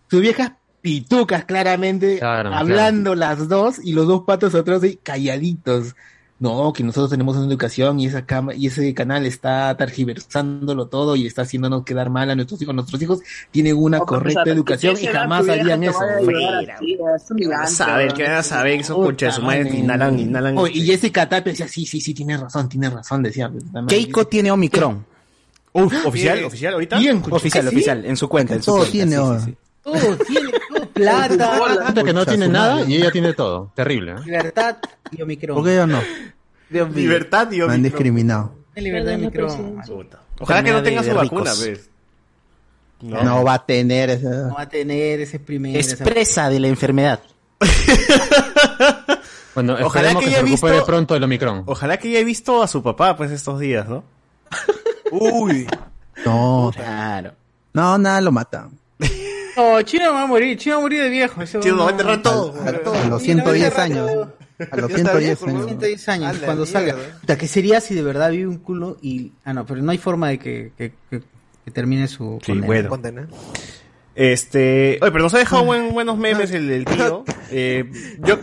sus 0.10 0.22
viejas 0.22 0.54
pitucas 0.82 1.46
claramente, 1.46 2.20
Claro, 2.20 2.54
hablando 2.54 3.14
las 3.16 3.48
dos 3.50 3.76
y 3.84 3.92
los 3.94 4.08
dos 4.08 4.24
patos 4.24 4.56
atrás 4.56 4.82
ahí 4.84 4.98
calladitos. 5.04 5.96
No, 6.40 6.74
que 6.74 6.84
nosotros 6.84 7.10
tenemos 7.10 7.38
una 7.38 7.46
educación 7.48 8.02
y 8.02 8.08
esa 8.08 8.26
cama 8.26 8.54
y 8.54 8.68
ese 8.68 8.94
canal 8.94 9.26
está 9.26 9.78
targiversándolo 9.78 10.88
todo 10.88 11.16
y 11.16 11.26
está 11.26 11.44
haciéndonos 11.44 11.86
quedar 11.86 12.10
mal 12.10 12.30
a 12.30 12.36
nuestros 12.36 12.62
hijos. 12.62 12.76
Nuestros 12.76 13.02
hijos 13.02 13.20
tienen 13.52 13.78
una 13.78 14.00
No, 14.00 14.06
correcta 14.06 14.42
o 14.42 14.46
sea, 14.46 14.54
educación 14.54 14.96
¿qué 14.98 15.04
y 15.04 15.08
jamás 15.08 15.48
harían 15.48 15.84
eso. 15.84 16.00
vaya 16.00 16.14
a 16.14 16.18
ayudar 16.18 16.34
Fuera, 16.34 16.76
así? 16.76 16.92
Es 16.94 16.98
¿Qué 16.98 17.04
vas 17.04 17.32
humillante, 17.32 17.64
a 17.66 17.68
saber? 17.68 18.14
¿Qué 18.14 18.24
vas 18.24 18.32
a 18.40 18.44
saber? 18.44 18.80
Esos 18.82 18.98
conchas 18.98 19.36
de 19.36 19.40
su 19.40 19.46
madre 19.46 19.64
madre. 19.66 19.78
inhalan, 19.80 20.20
inhalan. 20.20 20.58
Oh, 20.58 20.68
y 20.68 20.82
Jessica 20.86 21.30
Tapia 21.30 21.52
decía, 21.54 21.68
sí, 21.70 21.86
sí, 21.86 22.02
sí, 22.02 22.14
tienes 22.14 22.42
razón, 22.42 22.68
tienes 22.68 22.92
razón, 22.92 23.24
decía. 23.24 23.50
Keiko 23.88 24.28
tiene 24.28 24.52
Omicron. 24.52 25.06
Uf, 25.72 26.06
oficial, 26.06 26.44
oficial 26.44 26.74
ahorita. 26.74 27.00
Bien. 27.00 27.24
Oficial, 27.30 27.68
¿Ah, 27.68 27.70
sí? 27.70 27.76
oficial, 27.76 28.06
en 28.06 28.18
su 28.18 28.28
cuenta. 28.28 28.54
En 28.56 28.62
su 28.62 28.66
Todo 28.66 28.78
cuenta, 28.80 28.92
tiene 28.92 29.16
sí, 29.16 29.46
sí. 29.46 29.56
Todo 29.82 30.18
tiene, 30.18 30.52
todo 30.70 30.83
plata, 30.94 31.86
Gente 31.88 32.04
que 32.04 32.14
no 32.14 32.20
Pucha, 32.22 32.32
tiene 32.32 32.48
nada 32.48 32.76
madre. 32.76 32.90
y 32.92 32.96
ella 32.98 33.12
tiene 33.12 33.34
todo. 33.34 33.72
Terrible, 33.76 34.12
¿eh? 34.14 34.16
libertad 34.26 34.78
y 35.12 35.22
Omicron. 35.22 35.56
¿Por 35.58 35.66
qué 35.66 35.76
yo 35.76 35.88
no? 35.88 36.00
Dios 36.70 36.90
mío. 36.90 36.98
Libertad, 36.98 37.48
Dios 37.48 37.68
Me 37.68 37.74
han 37.76 37.84
discriminado. 37.84 38.56
Libertad 38.76 39.12
y 39.12 39.16
Omicron. 39.16 39.82
Ojalá 40.40 40.64
que 40.64 40.72
no 40.72 40.84
tenga 40.84 41.04
su 41.04 41.14
vacuna, 41.14 41.52
ricos. 41.54 41.60
pues. 41.66 41.90
No, 43.02 43.44
va 43.44 43.56
a 43.56 43.66
tener 43.66 44.10
esa. 44.12 44.30
No 44.48 44.56
va 44.56 44.62
a 44.62 44.70
tener 44.70 45.20
ese 45.20 45.40
primer... 45.40 45.76
esa- 45.78 45.96
Expresa 45.96 46.50
de 46.50 46.60
la 46.60 46.68
enfermedad. 46.70 47.20
Bueno, 49.56 49.78
Ojalá 49.84 50.16
que 50.16 50.20
que, 50.22 50.26
haya 50.26 50.38
se 50.38 50.42
recupere 50.46 50.74
visto- 50.78 50.86
pronto 50.88 51.16
el 51.16 51.24
Omicron. 51.24 51.62
Ojalá 51.68 51.98
que 51.98 52.08
haya 52.10 52.24
visto 52.26 52.64
a 52.64 52.68
su 52.68 52.82
papá, 52.82 53.16
pues, 53.16 53.30
estos 53.30 53.60
días, 53.60 53.88
¿no? 53.88 54.04
Uy. 55.12 55.68
No, 56.26 56.72
Claro. 56.76 57.34
no, 57.74 57.98
nada 57.98 58.22
lo 58.22 58.32
mata. 58.32 58.70
No, 59.58 59.82
Chino 59.84 60.14
va 60.14 60.24
a 60.24 60.28
morir, 60.28 60.58
Chino 60.58 60.76
va 60.76 60.80
a 60.80 60.82
morir 60.84 61.02
de 61.04 61.10
viejo. 61.10 61.40
Nos 61.42 61.56
va 61.56 61.88
a 61.88 61.92
enterrar 61.92 62.22
todo. 62.22 62.54
A 62.64 63.08
los 63.08 63.22
110 63.22 63.78
años. 63.80 64.10
A 64.72 64.78
los 64.78 64.92
110 64.92 65.44
años. 65.44 65.66
110 65.66 66.10
años, 66.10 66.38
A 66.42 66.46
cuando 66.46 66.66
salga. 66.66 66.96
Puta, 67.22 67.38
¿qué 67.38 67.48
sería 67.48 67.82
si 67.82 67.94
de 67.96 68.02
verdad 68.04 68.32
vive 68.32 68.48
un 68.48 68.58
culo 68.58 68.98
y... 69.02 69.32
Ah, 69.44 69.54
no, 69.54 69.66
pero 69.66 69.82
no 69.82 69.92
hay 69.92 69.98
forma 69.98 70.30
de 70.30 70.40
que, 70.40 70.72
que, 70.78 70.94
que- 71.10 71.22
que 71.66 71.72
termine 71.72 72.08
su... 72.10 72.40
Sí, 72.42 72.48
condena. 72.52 72.68
bueno. 72.68 72.90
Condena. 72.90 73.28
Este, 74.16 75.00
oye, 75.02 75.12
pero 75.12 75.24
nos 75.24 75.34
ha 75.34 75.40
dejado 75.40 75.64
buen- 75.66 75.92
buenos 75.94 76.18
memes 76.18 76.52
el, 76.52 76.70
el 76.72 76.86
tío. 76.86 77.24
Eh, 77.56 77.84
yo, 78.26 78.40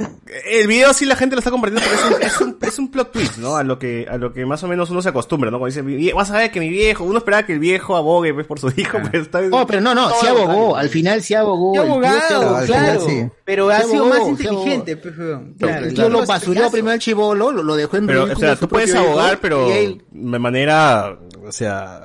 el 0.53 0.69
video 0.69 0.93
sí 0.95 1.05
la 1.05 1.17
gente 1.17 1.35
lo 1.35 1.41
está 1.41 1.51
compartiendo 1.51 1.85
porque 1.91 2.05
es 2.05 2.15
un, 2.15 2.23
es 2.23 2.41
un, 2.41 2.59
es 2.63 2.79
un 2.79 2.91
plot 2.93 3.11
twist, 3.11 3.39
¿no? 3.39 3.57
A 3.57 3.65
lo 3.65 3.77
que, 3.77 4.07
a 4.09 4.17
lo 4.19 4.33
que 4.33 4.47
más 4.47 4.63
o 4.63 4.69
menos 4.69 4.89
uno 4.91 5.03
se 5.03 5.09
acostumbra, 5.09 5.51
¿no? 5.51 5.59
Cuando 5.59 5.75
dice, 5.75 5.83
"Mi 5.83 5.97
vie- 5.97 6.15
vas 6.15 6.31
a 6.31 6.39
ver 6.39 6.53
que 6.53 6.61
mi 6.61 6.69
viejo, 6.69 7.03
uno 7.03 7.19
esperaba 7.19 7.45
que 7.45 7.55
el 7.55 7.59
viejo 7.59 7.97
abogue 7.97 8.33
pues, 8.33 8.47
por 8.47 8.61
su 8.61 8.69
hijo, 8.77 8.99
pero 9.11 9.25
está 9.25 9.41
Oh, 9.51 9.67
pero 9.67 9.81
no, 9.81 9.97
no, 9.97 10.11
sí 10.11 10.27
lo 10.27 10.43
abogó, 10.43 10.77
al 10.77 10.89
final 10.91 11.23
sí 11.23 11.35
abogó. 11.35 11.73
Sí, 11.73 11.79
el 11.81 11.85
tío 11.87 11.93
abogado, 11.93 12.47
abogó. 12.51 12.67
claro. 12.67 13.01
sí. 13.01 13.27
Pero 13.45 13.69
ha 13.71 13.81
sido 13.83 14.05
abogó, 14.05 14.19
más 14.21 14.29
inteligente, 14.29 14.97
pues. 14.97 15.15
Claro, 15.17 15.85
el 15.87 15.89
tío 15.89 15.95
claro. 16.05 16.09
lo 16.11 16.27
basurió 16.27 16.71
primero 16.71 16.93
al 16.93 16.99
chivolo, 17.01 17.51
lo, 17.51 17.63
lo 17.65 17.75
dejó 17.75 17.97
en 17.97 18.07
Pero, 18.07 18.25
o 18.33 18.37
sea, 18.37 18.55
tú 18.55 18.69
puedes 18.69 18.95
abogar, 18.95 19.41
pero 19.41 19.73
él- 19.73 20.05
de 20.13 20.39
manera, 20.39 21.19
o 21.45 21.51
sea, 21.51 22.05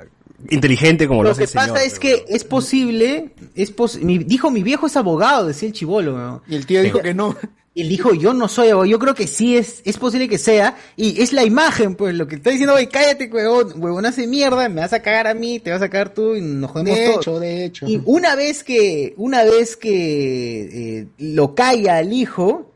inteligente 0.50 1.08
como 1.08 1.24
lo, 1.24 1.30
Lo 1.30 1.32
hace 1.32 1.40
que 1.40 1.44
el 1.46 1.50
señor. 1.50 1.70
pasa 1.70 1.84
es 1.84 2.00
que 2.00 2.26
es 2.28 2.44
posible, 2.44 3.32
es 3.56 3.72
pos 3.72 3.98
mi, 4.00 4.18
dijo 4.20 4.52
mi 4.52 4.64
viejo 4.64 4.88
es 4.88 4.96
abogado, 4.98 5.48
decía 5.48 5.68
el 5.68 5.74
chivolo, 5.74 6.16
weón. 6.16 6.42
y 6.48 6.56
el 6.56 6.66
tío 6.66 6.82
dijo 6.82 7.00
que 7.00 7.14
no. 7.14 7.36
él 7.76 7.90
dijo, 7.90 8.14
yo 8.14 8.34
no 8.34 8.48
soy 8.48 8.70
abogado. 8.70 8.90
Yo 8.90 9.00
creo 9.00 9.16
que 9.16 9.28
sí 9.28 9.58
es, 9.58 9.82
es 9.84 9.98
posible 9.98 10.30
que 10.30 10.38
sea. 10.38 10.78
Y 10.96 11.22
es 11.22 11.34
la 11.34 11.44
imagen, 11.44 11.96
pues, 11.96 12.16
lo 12.16 12.26
que 12.26 12.36
está 12.36 12.50
diciendo, 12.50 12.74
oye, 12.74 12.88
cállate, 12.88 13.30
huevón, 13.30 13.74
huevón 13.76 14.06
hace 14.06 14.28
mierda, 14.28 14.70
me 14.70 14.80
vas 14.80 14.94
a 14.94 15.02
cagar 15.02 15.28
a 15.28 15.34
mí, 15.34 15.60
te 15.60 15.72
vas 15.72 15.82
a 15.82 15.90
cagar 15.90 16.14
tú 16.14 16.36
y 16.36 16.42
nos 16.42 16.72
jodemos 16.72 16.98
De 16.98 17.06
todos. 17.08 17.18
hecho, 17.18 17.40
de 17.42 17.66
hecho. 17.66 17.86
Y 17.86 18.02
una 18.06 18.36
vez 18.36 18.64
que, 18.64 19.14
una 19.18 19.44
vez 19.44 19.76
que 19.76 21.00
eh, 21.00 21.08
lo 21.18 21.54
calla 21.54 21.98
al 21.98 22.14
hijo, 22.14 22.72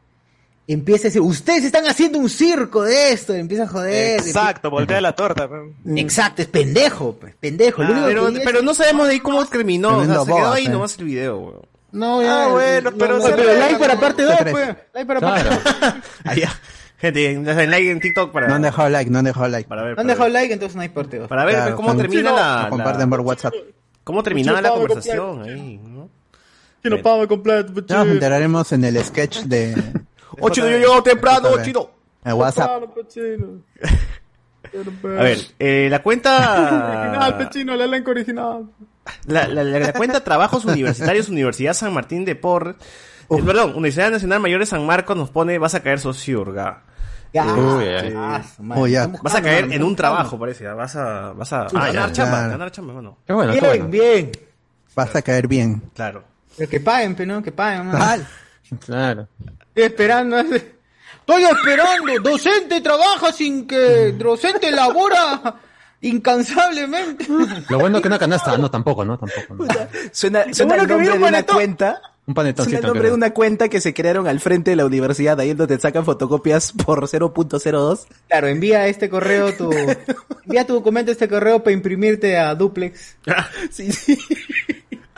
empieza 0.73 1.03
a 1.03 1.09
decir, 1.09 1.21
ustedes 1.21 1.63
están 1.63 1.85
haciendo 1.87 2.19
un 2.19 2.29
circo 2.29 2.83
de 2.83 3.11
esto, 3.11 3.33
empieza 3.33 3.63
a 3.63 3.67
joder. 3.67 4.19
Exacto, 4.19 4.69
voltea 4.69 5.01
la 5.01 5.13
torta. 5.13 5.49
Exacto, 5.95 6.41
es 6.41 6.47
pendejo, 6.47 7.13
pues, 7.19 7.35
pendejo. 7.39 7.81
Que 7.81 7.87
pero, 8.07 8.27
diga 8.27 8.39
es- 8.39 8.45
pero 8.45 8.61
no 8.61 8.73
sabemos 8.73 9.07
de 9.07 9.13
ahí 9.13 9.19
cómo 9.19 9.45
terminó. 9.45 9.97
O 9.99 10.05
sea, 10.05 10.19
se 10.25 10.25
quedó 10.33 10.51
ahí 10.51 10.65
sí. 10.65 10.69
nomás 10.71 10.97
el 10.99 11.05
video, 11.05 11.37
weón. 11.39 11.61
No, 11.91 12.21
Ah, 12.21 12.49
bueno, 12.51 12.91
pero 12.97 13.17
No, 13.17 13.25
se 13.25 13.31
pero 13.33 13.53
like 13.57 13.75
para 13.77 13.99
parte 13.99 14.21
2, 14.23 14.35
tres. 14.37 14.51
pues. 14.51 14.67
Like 14.93 15.05
para 15.07 15.19
parte 15.19 15.41
Claro. 15.49 16.01
Allá. 16.25 16.51
Gente, 16.99 17.33
ya 17.45 17.53
saben, 17.53 17.71
like 17.71 17.89
en 17.91 17.99
TikTok 18.01 18.31
para, 18.31 18.47
No 18.49 18.55
han 18.55 18.61
dejado 18.61 18.89
like, 18.89 19.09
no 19.09 19.19
han 19.19 19.25
dejado 19.25 19.47
like. 19.47 19.67
para 19.69 19.83
ver. 19.83 19.95
No 19.95 20.01
han 20.01 20.07
dejado 20.07 20.25
ver. 20.25 20.33
like, 20.33 20.53
entonces 20.53 20.75
no 20.75 20.81
hay 20.83 20.89
parte 20.89 21.17
2. 21.17 21.27
Para 21.29 21.45
ver 21.45 21.55
Claro, 21.55 21.75
cómo 21.77 21.95
termina 21.95 22.29
Lo 22.29 22.35
la, 22.35 22.67
comparten 22.69 22.99
la- 23.01 23.07
por 23.09 23.21
WhatsApp. 23.21 23.53
cómo 24.03 24.21
terminaba 24.21 24.61
la 24.61 24.69
conversación 24.71 25.41
ahí, 25.43 25.77
¿no? 25.83 26.09
Chino, 26.83 27.01
pago 27.01 27.27
completo. 27.27 27.73
Ya 27.87 27.97
nos 27.99 28.07
enteraremos 28.09 28.71
en 28.73 28.83
el 28.83 29.03
sketch 29.03 29.39
de 29.43 29.75
Oh, 30.39 30.49
chino, 30.49 30.67
yo 30.69 30.77
llego 30.77 31.01
temprano, 31.03 31.49
chino. 31.63 31.89
el 32.23 32.33
WhatsApp. 32.33 32.83
A 34.71 35.23
ver, 35.23 35.37
eh, 35.57 35.87
la 35.89 36.03
cuenta. 36.03 37.33
pechino, 37.37 37.73
el 37.73 37.81
elenco 37.81 38.11
original. 38.11 38.69
La, 39.25 39.47
la- 39.47 39.63
la- 39.63 39.79
la 39.79 39.93
cuenta 39.93 40.23
Trabajos 40.23 40.65
Universitarios 40.65 41.29
Universidad 41.29 41.73
San 41.73 41.93
Martín 41.93 42.25
de 42.25 42.35
Porres. 42.35 42.75
eh, 43.29 43.41
perdón, 43.43 43.71
Universidad 43.71 44.11
Nacional 44.11 44.39
Mayor 44.39 44.59
de 44.59 44.65
San 44.67 44.85
Marcos 44.85 45.17
nos 45.17 45.31
pone 45.31 45.57
vas 45.57 45.73
a 45.75 45.79
caer 45.81 45.99
sociurga. 45.99 46.83
Ya, 47.33 47.45
Uy, 47.53 47.83
ay. 47.85 48.43
su 48.55 48.63
madre. 48.63 48.81
Oh, 48.81 48.87
ya. 48.87 49.07
Vas 49.07 49.35
a 49.35 49.41
caer 49.41 49.71
en 49.71 49.83
un 49.83 49.95
trabajo, 49.95 50.37
parece. 50.37 50.63
ya, 50.65 50.73
Vas 50.73 50.95
a, 50.95 51.31
vas 51.33 51.53
a 51.53 51.61
Ah, 51.61 51.67
ganar 51.87 51.93
ya, 51.93 52.11
chamba, 52.11 52.47
ganar 52.47 52.71
chamba. 52.71 53.13
Qué 53.25 53.33
bueno, 53.33 53.53
qué 53.53 53.59
Bien, 53.61 53.71
bueno. 53.71 53.87
bien. 53.87 54.31
Vas 54.95 55.15
a 55.15 55.21
caer 55.21 55.47
bien. 55.47 55.81
Claro. 55.95 56.23
Pero 56.57 56.69
que 56.69 56.79
paguen, 56.79 57.15
pero 57.15 57.33
no, 57.35 57.41
que 57.43 57.51
paguen. 57.51 57.87
¿no? 57.91 57.97
Tal. 57.97 58.27
Claro. 58.85 59.27
Esperando. 59.83 60.39
Estoy 60.39 61.43
esperando. 61.43 62.21
Docente 62.21 62.81
trabaja 62.81 63.31
sin 63.31 63.67
que. 63.67 64.13
Docente 64.17 64.71
labora 64.71 65.55
incansablemente. 66.01 67.27
Lo 67.69 67.79
bueno 67.79 67.97
es 67.97 68.01
que 68.01 68.07
una 68.07 68.19
canasta, 68.19 68.57
no, 68.57 68.71
tampoco, 68.71 69.03
¿no? 69.05 69.17
Tampoco. 69.17 69.55
¿no? 69.55 69.65
Suena, 70.11 70.45
suena 70.53 70.75
bueno 70.75 70.83
el 70.83 70.87
que 70.87 70.93
nombre 70.93 71.09
de 71.11 71.17
una 71.17 71.27
panetón. 71.27 71.55
cuenta. 71.55 72.01
Un 72.25 72.35
Suena 72.35 72.35
panetoncito. 72.35 72.77
el 72.77 72.83
nombre 72.85 72.99
creo. 73.01 73.11
de 73.11 73.17
una 73.17 73.33
cuenta 73.33 73.69
que 73.69 73.81
se 73.81 73.93
crearon 73.93 74.27
al 74.27 74.39
frente 74.39 74.69
de 74.71 74.75
la 74.77 74.85
universidad, 74.85 75.39
ahí 75.39 75.53
donde 75.55 75.75
te 75.75 75.81
sacan 75.81 76.05
fotocopias 76.05 76.71
por 76.85 77.01
0.02. 77.01 78.05
Claro, 78.27 78.47
envía 78.47 78.87
este 78.87 79.09
correo 79.09 79.51
tu. 79.53 79.71
Envía 80.45 80.65
tu 80.65 80.73
documento 80.75 81.11
a 81.11 81.13
este 81.13 81.27
correo 81.27 81.63
para 81.63 81.73
imprimirte 81.73 82.37
a 82.37 82.53
Duplex. 82.55 83.17
sí, 83.71 83.91
sí. 83.91 84.17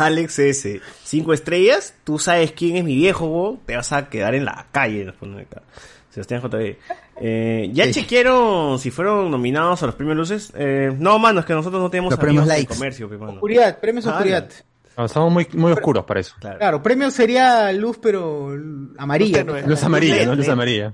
Alex 0.02 0.40
S. 0.40 0.82
Cinco 1.04 1.34
estrellas. 1.34 1.94
Tú 2.04 2.20
sabes 2.20 2.52
quién 2.52 2.76
es 2.78 2.84
mi 2.84 2.96
viejo. 2.96 3.60
Te 3.66 3.76
vas 3.76 3.92
a 3.94 4.10
quedar 4.10 4.36
en 4.36 4.46
la 4.46 4.68
calle. 4.72 5.06
nos 5.06 5.16
pone 5.16 5.42
acá. 5.42 5.62
Sebastián 6.10 6.42
JB. 6.42 6.76
Eh, 7.22 7.70
¿Ya 7.72 7.86
Sí. 7.86 7.94
chequearon 7.94 8.80
si 8.80 8.92
fueron 8.92 9.32
nominados 9.32 9.82
a 9.84 9.86
los 9.86 9.96
premios 9.96 10.18
Luces? 10.18 10.52
Eh, 10.56 10.92
no, 10.98 11.18
mano, 11.20 11.40
es 11.40 11.46
que 11.46 11.54
nosotros 11.54 11.82
no 11.82 11.90
tenemos 11.90 12.12
Los 12.12 12.20
premios 12.20 12.48
de 12.48 12.66
comercio, 12.66 13.08
pe, 13.10 13.18
mano. 13.18 13.34
Oscuridad, 13.34 13.80
premios 13.80 14.06
Ah, 14.08 14.12
oscuridad. 14.12 14.50
No, 14.98 15.06
estamos 15.06 15.32
muy, 15.32 15.48
muy 15.54 15.72
oscuros 15.72 16.04
para 16.04 16.20
eso. 16.20 16.36
Claro. 16.40 16.58
Claro, 16.58 16.84
premio 16.84 17.10
sería 17.12 17.72
luz, 17.72 17.98
pero 18.02 18.50
amarilla. 18.98 19.44
Luz 19.66 19.82
amarilla, 19.84 20.26
¿no? 20.26 20.36
Luz 20.36 20.50
amarilla. 20.50 20.94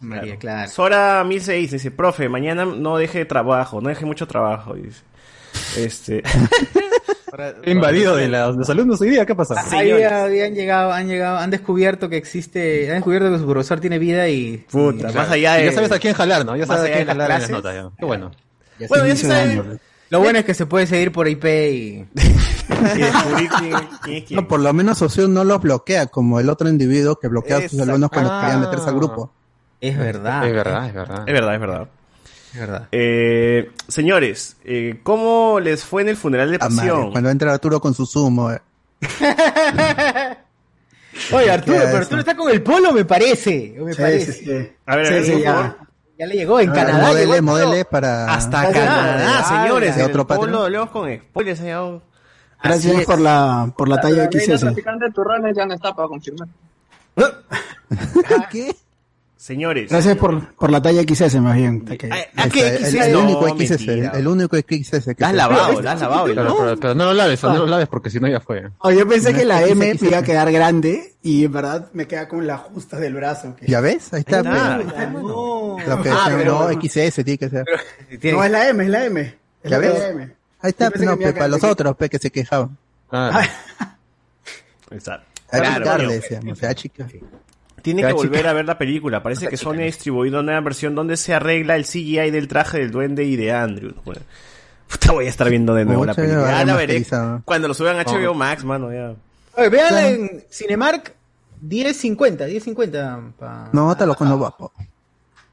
Amarilla, 0.00 0.36
claro. 0.38 0.70
Sora 0.70 1.22
1006 1.24 1.72
dice, 1.72 1.90
profe, 1.90 2.28
mañana 2.30 2.64
no 2.64 2.96
deje 2.96 3.24
trabajo, 3.26 3.80
no 3.82 3.90
deje 3.90 4.06
mucho 4.06 4.26
trabajo, 4.26 4.74
dice. 4.74 5.02
Este, 5.76 6.22
Invadido 7.66 8.16
de 8.16 8.28
la- 8.28 8.50
los 8.52 8.68
alumnos 8.70 9.00
hoy 9.00 9.10
día, 9.10 9.26
¿qué 9.26 9.34
pasa? 9.34 9.54
Ahí 9.72 9.90
habían 9.90 10.54
llegado, 10.54 10.92
han 10.92 11.08
llegado, 11.08 11.38
han 11.38 11.50
descubierto 11.50 12.08
que 12.08 12.16
existe, 12.16 12.88
han 12.88 12.96
descubierto 12.96 13.30
que 13.30 13.38
su 13.38 13.46
profesor 13.46 13.80
tiene 13.80 13.98
vida 13.98 14.28
y. 14.28 14.58
puta, 14.70 15.10
y- 15.10 15.14
más 15.14 15.30
allá 15.30 15.54
de... 15.54 15.64
Ya 15.66 15.72
sabes 15.72 15.92
a 15.92 15.98
quién 15.98 16.14
jalar, 16.14 16.44
¿no? 16.46 16.56
Ya 16.56 16.66
sabes 16.66 16.90
a 16.90 16.94
quién 16.94 17.06
las 17.06 17.16
jalar 17.16 17.30
en 17.32 17.40
las 17.42 17.50
notas. 17.50 17.74
ya. 17.74 17.90
Qué 17.98 18.04
bueno. 18.04 18.30
ya 18.78 18.86
Bueno, 18.88 19.04
se 19.04 19.08
ya 19.08 19.14
inicia 19.14 19.28
se 19.28 19.42
el 19.42 19.56
sabe. 19.56 19.68
año. 19.70 19.78
Lo 20.10 20.20
bueno 20.20 20.38
es 20.38 20.44
que 20.44 20.54
se 20.54 20.66
puede 20.66 20.86
seguir 20.86 21.10
por 21.12 21.26
IP 21.26 21.44
y. 21.44 22.06
y 22.94 22.98
descubrir 22.98 23.48
quién, 23.58 23.72
quién 24.02 24.16
es 24.18 24.24
quién. 24.24 24.36
No, 24.40 24.46
por 24.46 24.60
lo 24.60 24.72
menos 24.72 24.98
Socio 24.98 25.26
no 25.26 25.42
los 25.44 25.60
bloquea 25.60 26.06
como 26.06 26.38
el 26.40 26.48
otro 26.48 26.68
individuo 26.68 27.16
que 27.18 27.28
bloquea 27.28 27.56
a 27.58 27.68
sus 27.68 27.80
alumnos 27.80 28.10
cuando 28.10 28.30
Ah. 28.32 28.40
querían 28.42 28.60
meterse 28.60 28.88
al 28.90 28.94
grupo. 28.96 29.32
Es 29.80 29.98
verdad. 29.98 30.46
Es 30.46 30.52
verdad, 30.54 30.86
es 30.86 30.94
verdad. 30.94 31.24
Es 31.26 31.32
verdad, 31.34 31.54
es 31.54 31.60
verdad. 31.60 31.88
Verdad. 32.56 32.88
Eh, 32.92 33.70
señores, 33.88 34.56
eh, 34.64 35.00
¿cómo 35.02 35.58
les 35.60 35.84
fue 35.84 36.02
en 36.02 36.08
el 36.10 36.16
funeral 36.16 36.50
de 36.50 36.58
pasión? 36.58 37.10
cuando 37.12 37.30
entra 37.30 37.52
Arturo 37.52 37.80
con 37.80 37.94
su 37.94 38.06
sumo. 38.06 38.50
eh. 38.52 38.60
Oye, 41.32 41.50
Arturo, 41.50 41.78
¿Qué 41.78 41.84
pero 41.84 41.96
Arturo 41.98 42.20
está 42.20 42.36
con 42.36 42.50
el 42.50 42.62
polo, 42.62 42.92
me 42.92 43.04
parece. 43.04 43.74
Me 43.78 43.92
Sí, 43.92 44.00
parece. 44.00 44.32
sí, 44.32 44.44
sí. 44.44 44.72
A 44.86 44.96
ver, 44.96 45.06
a 45.06 45.22
Sí, 45.22 45.30
ver, 45.32 45.40
ya. 45.42 45.52
favor. 45.54 45.76
Ya 46.18 46.26
le 46.26 46.34
llegó 46.36 46.60
en 46.60 46.70
Ah, 46.70 46.72
Canadá. 46.74 47.06
modele, 47.08 47.26
llegó 47.26 47.42
modele 47.42 47.84
para... 47.84 48.32
Hasta 48.34 48.60
Ah, 48.62 48.70
Canadá, 48.72 49.18
ya, 49.18 49.44
señores. 49.44 49.96
de 49.96 50.02
otro 50.04 50.20
el 50.22 50.26
polo 50.26 50.62
hablamos 50.62 50.90
con 50.90 51.12
spoilers. 51.16 51.60
Gracias 52.62 53.04
por 53.04 53.20
la, 53.20 53.72
por 53.76 53.88
la 53.88 54.00
talla 54.00 54.24
La 54.24 54.30
reina 54.30 54.54
XS. 54.56 54.60
traficante 54.60 55.04
de 55.06 55.10
turrones 55.12 55.56
ya 55.56 55.66
no 55.66 55.74
está 55.74 55.92
para 55.94 56.08
confirmar. 56.08 56.48
¿Qué? 58.50 58.74
Señores. 59.44 59.90
Gracias 59.90 60.16
por, 60.16 60.54
por 60.54 60.70
la 60.70 60.80
talla 60.80 61.02
XS, 61.02 61.38
más 61.38 61.54
bien. 61.54 61.84
Que- 61.84 62.08
¿A 62.34 62.48
qué 62.48 62.66
El- 62.66 62.78
XS? 62.86 62.94
el, 63.08 63.12
No, 63.12 63.20
único 63.24 63.46
XS, 63.46 63.70
el, 63.82 63.86
mentira. 63.88 64.10
el 64.18 64.26
único 64.26 64.56
XS 64.56 65.14
que 65.14 65.20
La 65.20 65.26
has 65.26 65.32
se- 65.32 65.36
lavado, 65.36 65.82
la 65.82 65.92
has 65.92 66.00
lavado. 66.00 66.24
Claro, 66.32 66.48
¿no? 66.48 66.56
pero, 66.56 66.76
pero 66.80 66.94
no 66.94 67.04
lo 67.04 67.12
laves, 67.12 67.42
no 67.42 67.54
lo 67.58 67.66
laves 67.66 67.88
porque 67.88 68.08
si 68.08 68.18
no 68.20 68.26
ya 68.26 68.40
fue. 68.40 68.70
Oh, 68.78 68.90
yo 68.90 69.06
pensé 69.06 69.32
No 69.32 69.38
que 69.38 69.44
la 69.44 69.62
que 69.62 69.72
M 69.72 69.92
XS. 69.92 70.00
me 70.02 70.08
iba 70.08 70.18
a 70.18 70.22
quedar 70.22 70.50
grande 70.50 71.12
y 71.22 71.44
en 71.44 71.52
verdad 71.52 71.90
me 71.92 72.06
queda 72.08 72.26
con 72.26 72.46
la 72.46 72.56
justa 72.56 72.98
del 72.98 73.12
brazo. 73.12 73.54
que- 73.54 73.66
¿Ya 73.66 73.80
ves? 73.82 74.14
Ahí 74.14 74.20
está. 74.20 74.38
Ahí 74.38 74.46
está, 74.46 74.76
pero- 74.78 74.88
está, 74.88 75.06
No. 75.10 75.76
Lo 75.88 76.02
que 76.02 76.08
Ah, 76.08 76.24
pero- 76.38 76.60
no, 76.60 76.80
XS 76.80 77.22
tiene 77.22 77.36
que 77.36 77.50
ser. 77.50 77.66
Tiene- 78.18 78.38
No, 78.38 78.44
es 78.44 78.50
la 78.50 78.68
M, 78.70 78.82
es 78.84 78.88
la 78.90 79.04
M. 79.04 79.20
Es 79.20 79.70
¿Ya 79.70 79.76
la 79.76 79.78
ves? 79.78 80.02
M. 80.04 80.22
Ahí 80.62 80.70
está, 80.70 80.86
no, 80.88 81.18
que 81.18 81.26
pe, 81.26 81.32
para 81.34 81.48
los 81.48 81.56
pequeño. 81.58 81.72
otros 81.72 81.96
pe, 81.96 82.08
que 82.08 82.18
se 82.18 82.30
quejaban. 82.30 82.78
Claro. 83.10 83.38
Exacto. 84.90 85.26
Claro, 85.50 86.08
decíamos, 86.08 86.52
o 86.54 86.56
sea, 86.56 86.74
chica. 86.74 87.06
Tiene 87.84 88.00
que 88.02 88.08
chica. 88.08 88.16
volver 88.16 88.46
a 88.46 88.52
ver 88.54 88.64
la 88.64 88.78
película. 88.78 89.22
Parece 89.22 89.46
que 89.46 89.58
Sony 89.58 89.74
ha 89.74 89.84
distribuido 89.84 90.40
una 90.40 90.58
versión 90.62 90.94
donde 90.94 91.18
se 91.18 91.34
arregla 91.34 91.76
el 91.76 91.84
CGI 91.84 92.30
del 92.30 92.48
traje 92.48 92.78
del 92.78 92.90
duende 92.90 93.24
y 93.24 93.36
de 93.36 93.52
Andrew. 93.52 93.92
Bueno, 94.06 94.22
puta, 94.88 95.12
voy 95.12 95.26
a 95.26 95.28
estar 95.28 95.50
viendo 95.50 95.74
de 95.74 95.84
nuevo 95.84 96.06
la 96.06 96.14
película. 96.14 96.50
Ya 96.58 96.64
la 96.64 96.76
veré 96.76 97.04
cuando 97.44 97.68
lo 97.68 97.74
suban 97.74 97.98
a 97.98 98.04
HBO 98.04 98.30
Oh. 98.30 98.34
Max, 98.34 98.64
mano. 98.64 98.90
Ya. 98.90 99.14
Oye, 99.56 99.68
véanla 99.68 100.08
en 100.08 100.44
Cinemark 100.50 101.14
10.50, 101.62 102.48
10.50. 102.48 103.32
Pa... 103.38 103.68
No, 103.72 103.92
está 103.92 104.06
loco, 104.06 104.24
no 104.24 104.38
va. 104.38 104.54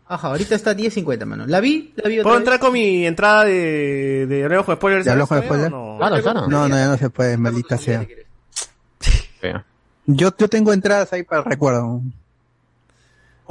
Ajá, 0.07 0.27
ahorita 0.29 0.55
está 0.55 0.73
10.50, 0.73 1.25
mano. 1.25 1.45
La 1.47 1.59
vi, 1.59 1.93
la 1.97 2.07
vi 2.09 2.15
otra 2.19 2.23
¿Puedo 2.23 2.36
vez. 2.36 2.41
entrar 2.41 2.59
con 2.61 2.71
mi 2.73 3.05
entrada 3.05 3.43
de, 3.43 4.25
de 4.27 4.43
Hablemos 4.45 4.65
con 4.65 4.75
Spoilers? 4.77 5.03
¿De 5.05 5.11
Hablemos 5.11 5.29
con 5.29 5.41
¿Todavía 5.41 5.67
o 5.67 5.69
Spoilers? 5.69 5.71
No? 5.71 5.97
Claro. 6.32 6.47
No, 6.49 6.67
no, 6.69 6.75
ya 6.77 6.88
no 6.88 6.97
se 6.97 7.09
puede, 7.09 7.36
maldita 7.38 7.77
sea. 7.77 8.05
Yo, 10.05 10.32
yo 10.38 10.47
tengo 10.49 10.73
entradas 10.73 11.11
ahí 11.13 11.23
para 11.23 11.43
recuerdo. 11.43 12.01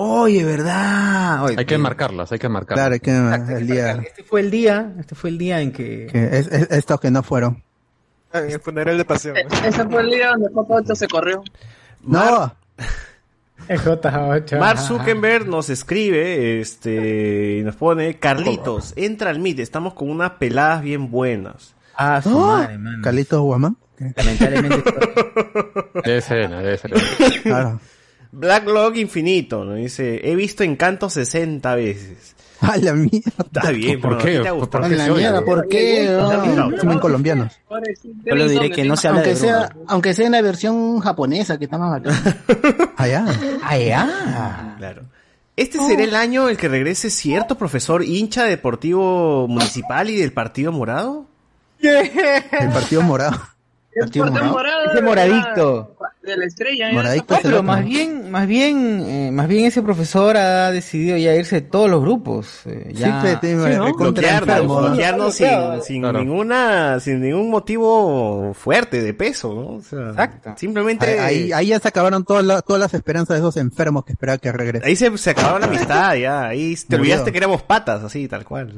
Oye, 0.03 0.45
¿verdad? 0.45 1.45
Oye, 1.45 1.57
Hay 1.59 1.67
que 1.67 1.77
marcarlas, 1.77 2.33
hay 2.33 2.39
que 2.39 2.49
marcarlas. 2.49 2.87
Claro, 3.01 3.03
que 3.03 3.53
el 3.59 3.67
día. 3.67 3.93
Este 3.93 4.23
fue 4.25 4.41
el 4.41 4.51
día, 4.51 4.95
este 4.99 5.15
fue 5.15 5.29
el 5.29 5.37
día 5.37 5.61
en 5.61 5.73
que... 5.73 6.07
Que 6.11 6.39
es, 6.39 6.47
es- 6.47 6.71
estos 6.71 6.99
que 7.01 7.11
no 7.11 7.23
fueron. 7.23 7.63
En 8.33 8.51
el 8.51 8.61
funeral 8.61 8.97
de 8.97 9.05
pasión. 9.05 9.37
E- 9.37 9.47
Ese 9.69 9.85
fue 9.87 10.01
el 10.01 10.11
día 10.11 10.31
donde 10.31 10.51
Copa 10.53 10.77
8 10.77 10.95
se 10.95 11.07
corrió. 11.07 11.43
No, 12.03 12.55
J8. 13.69 14.59
Mark 14.59 14.79
Zuckerberg 14.79 15.47
nos 15.47 15.69
escribe 15.69 16.61
este 16.63 17.59
y 17.59 17.63
nos 17.63 17.77
pone 17.77 18.19
Carlitos, 18.19 18.95
entra 18.97 19.29
al 19.29 19.39
Meet, 19.39 19.59
estamos 19.59 19.93
con 19.93 20.09
unas 20.09 20.31
peladas 20.33 20.81
bien 20.81 21.11
buenas. 21.11 21.75
Ah, 21.95 22.23
su 22.23 22.31
madre, 22.39 22.79
mano. 22.79 23.03
Carlitos 23.03 23.41
Guamán. 23.43 23.77
Lamentablemente. 23.99 24.83
Debe 26.07 26.21
ser, 26.23 26.49
debe 26.49 26.79
ser. 26.79 26.91
Claro. 27.43 27.79
Blacklog 28.33 28.97
Infinito, 28.97 29.65
nos 29.65 29.77
dice, 29.77 30.21
he 30.23 30.35
visto 30.37 30.63
Encanto 30.63 31.11
60 31.11 31.75
veces. 31.75 32.37
A 32.61 32.77
la 32.77 32.93
mierda. 32.93 33.21
Está 33.39 33.71
bien, 33.71 34.01
¿Por 34.03 34.19
pero 34.19 34.23
qué? 34.23 34.31
¿a 34.37 34.39
ti 34.39 34.43
te 34.43 34.49
ha 34.49 34.51
¿Por- 34.53 34.61
gustado? 34.61 34.83
por 34.83 34.91
qué 34.91 34.97
la 34.97 35.09
mierda, 35.15 35.45
¿por 35.45 35.69
qué? 35.69 36.09
No, 36.55 36.79
Somos 36.79 37.01
colombianos. 37.01 37.59
Yo 38.27 38.35
le 38.35 38.49
diré 38.51 38.71
que 38.71 38.85
no 38.85 38.97
se 38.99 39.09
habla 39.09 39.21
Aunque 39.21 39.31
de 39.35 39.37
sea, 39.41 39.69
Bruno. 39.69 39.85
aunque 39.89 40.13
sea 40.15 40.27
en 40.27 40.33
la 40.33 40.43
versión 40.43 41.01
japonesa, 41.01 41.59
que 41.59 41.65
está 41.65 41.79
más 41.79 41.91
bacán. 42.03 42.93
Allá. 42.97 43.25
Allá. 43.63 44.75
Claro. 44.77 45.03
Este 45.57 45.79
será 45.79 46.05
el 46.05 46.15
año 46.15 46.45
en 46.45 46.51
el 46.51 46.57
que 46.59 46.69
regrese 46.69 47.09
cierto 47.11 47.57
profesor 47.57 48.05
hincha 48.05 48.45
deportivo 48.45 49.49
municipal 49.49 50.11
y 50.11 50.17
del 50.17 50.33
Partido 50.35 50.71
Morado. 50.71 51.27
El 51.81 52.69
partido 52.75 53.01
morado. 53.01 53.41
Morado. 54.15 54.93
Ese 54.93 55.03
moradicto. 55.03 55.97
de 56.23 56.37
la 56.37 56.45
estrella. 56.45 56.93
Moradito 56.93 57.25
No, 57.31 57.39
es 57.39 57.45
el 57.45 57.51
pero 57.51 57.63
más 57.63 57.85
bien, 57.85 58.31
más 58.31 58.47
bien, 58.47 59.01
eh, 59.05 59.31
más 59.33 59.49
bien 59.49 59.65
ese 59.65 59.83
profesor 59.83 60.37
ha 60.37 60.71
decidido 60.71 61.17
ya 61.17 61.35
irse 61.35 61.57
de 61.57 61.61
todos 61.63 61.91
los 61.91 62.01
grupos. 62.01 62.61
eh, 62.67 62.93
ya. 62.95 63.21
Sí, 63.23 63.37
te- 63.41 63.49
Sí, 63.51 63.77
¿no? 63.77 63.93
Bloquearnos, 63.95 64.67
bloquearnos 64.67 65.35
sin, 65.35 65.49
sin 65.83 66.03
claro. 66.03 66.21
ninguna, 66.21 67.01
sin 67.01 67.21
ningún 67.21 67.51
motivo 67.51 68.55
fuerte 68.55 69.03
de 69.03 69.13
peso, 69.15 69.53
¿no? 69.55 69.77
O 69.79 69.83
sea, 69.83 70.11
Exacto. 70.11 70.55
Simplemente 70.57 71.19
Ahí, 71.19 71.49
ya 71.67 71.81
se 71.81 71.89
acabaron 71.89 72.25
todas, 72.25 72.45
las- 72.45 72.65
todas 72.65 72.81
las 72.81 72.95
esperanzas 72.95 73.35
de 73.35 73.41
esos 73.41 73.57
enfermos 73.57 74.05
que 74.05 74.13
esperaban 74.13 74.39
que 74.39 74.53
regresen. 74.53 74.87
ahí 74.89 74.95
se, 74.97 75.17
se 75.19 75.31
acabó 75.31 75.59
la 75.59 75.67
amistad, 75.67 76.15
ya. 76.17 76.47
Ahí 76.47 76.77
te 76.89 76.97
olvidaste 76.97 77.33
que 77.33 77.39
éramos 77.39 77.63
patas, 77.63 78.05
así, 78.05 78.29
tal 78.29 78.45
cual. 78.45 78.73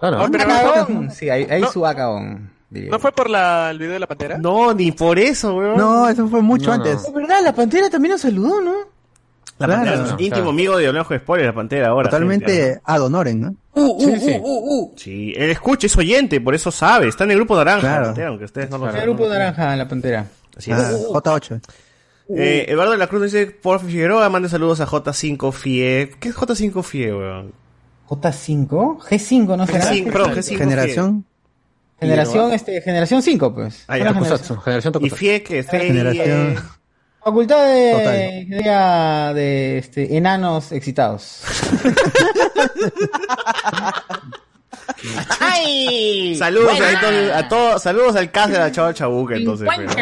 Claro. 0.00 0.18
Ah, 0.20 0.28
pero. 0.30 1.10
Sí, 1.10 1.28
ahí, 1.30 1.46
ahí 1.50 1.60
No. 1.60 1.70
su 1.70 1.86
acabón. 1.86 2.50
Diría. 2.70 2.90
¿No 2.90 2.98
fue 2.98 3.12
por 3.12 3.28
la, 3.30 3.70
el 3.70 3.78
video 3.78 3.92
de 3.94 3.98
la 4.00 4.06
pantera? 4.06 4.38
No, 4.38 4.72
ni 4.74 4.92
por 4.92 5.18
eso, 5.18 5.54
weón. 5.56 5.76
No, 5.76 6.08
eso 6.08 6.28
fue 6.28 6.42
mucho 6.42 6.70
No, 6.70 6.76
no. 6.78 6.84
antes. 6.84 7.04
Es 7.04 7.12
verdad, 7.12 7.40
la 7.42 7.54
pantera 7.54 7.88
también 7.90 8.12
nos 8.12 8.20
saludó, 8.22 8.60
¿no? 8.60 8.74
La 9.58 9.66
Claro. 9.66 9.72
pantera 9.82 9.94
es 9.94 10.00
un 10.00 10.06
Claro. 10.16 10.22
íntimo 10.24 10.50
amigo 10.50 10.76
de 10.76 10.88
Olejo 10.88 11.16
Spoiler, 11.16 11.46
la 11.46 11.52
pantera 11.54 11.88
ahora. 11.88 12.10
gente, 12.10 12.10
Totalmente 12.10 12.80
ad 12.84 13.02
honoren, 13.02 13.40
¿no? 13.40 13.54
Sí, 13.98 14.20
sí. 14.20 14.38
¿no? 14.38 14.90
Sí, 14.96 15.32
él 15.36 15.50
escucha, 15.50 15.86
es 15.86 15.96
oyente, 15.96 16.40
por 16.40 16.54
eso 16.54 16.70
sabe. 16.70 17.08
Está 17.08 17.24
en 17.24 17.32
el 17.32 17.36
grupo 17.38 17.56
naranja, 17.56 17.80
Claro. 17.80 18.00
la 18.00 18.06
pantera, 18.06 18.28
aunque 18.28 18.44
ustedes 18.44 18.70
no 18.70 18.78
lo 18.78 18.86
El 18.86 18.92
saben. 18.92 19.06
grupo 19.08 19.28
naranja, 19.28 19.74
la 19.76 19.88
pantera. 19.88 20.26
Así 20.56 20.70
es. 20.70 20.76
Ah, 20.78 20.90
J8. 21.12 21.60
Eh, 22.36 22.66
Eduardo 22.68 22.92
de 22.92 22.98
la 22.98 23.06
Cruz 23.06 23.22
dice, 23.22 23.46
por 23.46 23.80
Figueroa, 23.80 24.28
mande 24.28 24.48
saludos 24.48 24.80
a 24.80 24.86
J5 24.86 25.50
FIE. 25.52 26.10
¿Qué 26.20 26.28
es 26.28 26.36
J5 26.36 26.82
FIE, 26.82 27.14
weón? 27.14 27.52
J5, 28.08 28.98
G5, 29.00 29.56
¿no 29.56 29.66
será? 29.66 29.84
G5, 29.92 30.12
perdón, 30.12 30.32
G5 30.34 30.56
Generación. 30.58 31.24
Generación, 32.00 32.52
este, 32.52 32.80
generación 32.80 33.22
5, 33.22 33.54
pues. 33.54 33.84
Ah, 33.88 33.98
ya, 33.98 34.12
generación. 34.14 34.60
generación 34.60 34.90
¿Y 34.90 34.92
Tokusatsu. 34.92 35.16
FIE 35.16 35.42
qué? 35.42 35.62
FIE. 35.64 35.80
Generación. 35.80 36.56
Facultad 37.24 37.66
de. 37.66 38.40
Ingeniería 38.42 39.32
de 39.34 39.78
este, 39.78 40.16
enanos 40.16 40.70
excitados. 40.72 41.42
¡Ay! 45.40 46.34
Saludos 46.36 46.80
a, 46.80 46.90
entonces, 46.92 47.32
a 47.32 47.48
todos, 47.48 47.82
saludos 47.82 48.16
al 48.16 48.30
cast 48.30 48.52
de 48.52 48.58
la 48.58 48.72
Chava 48.72 48.94
Chabuca, 48.94 49.36
entonces. 49.36 49.68
pero- 49.76 49.92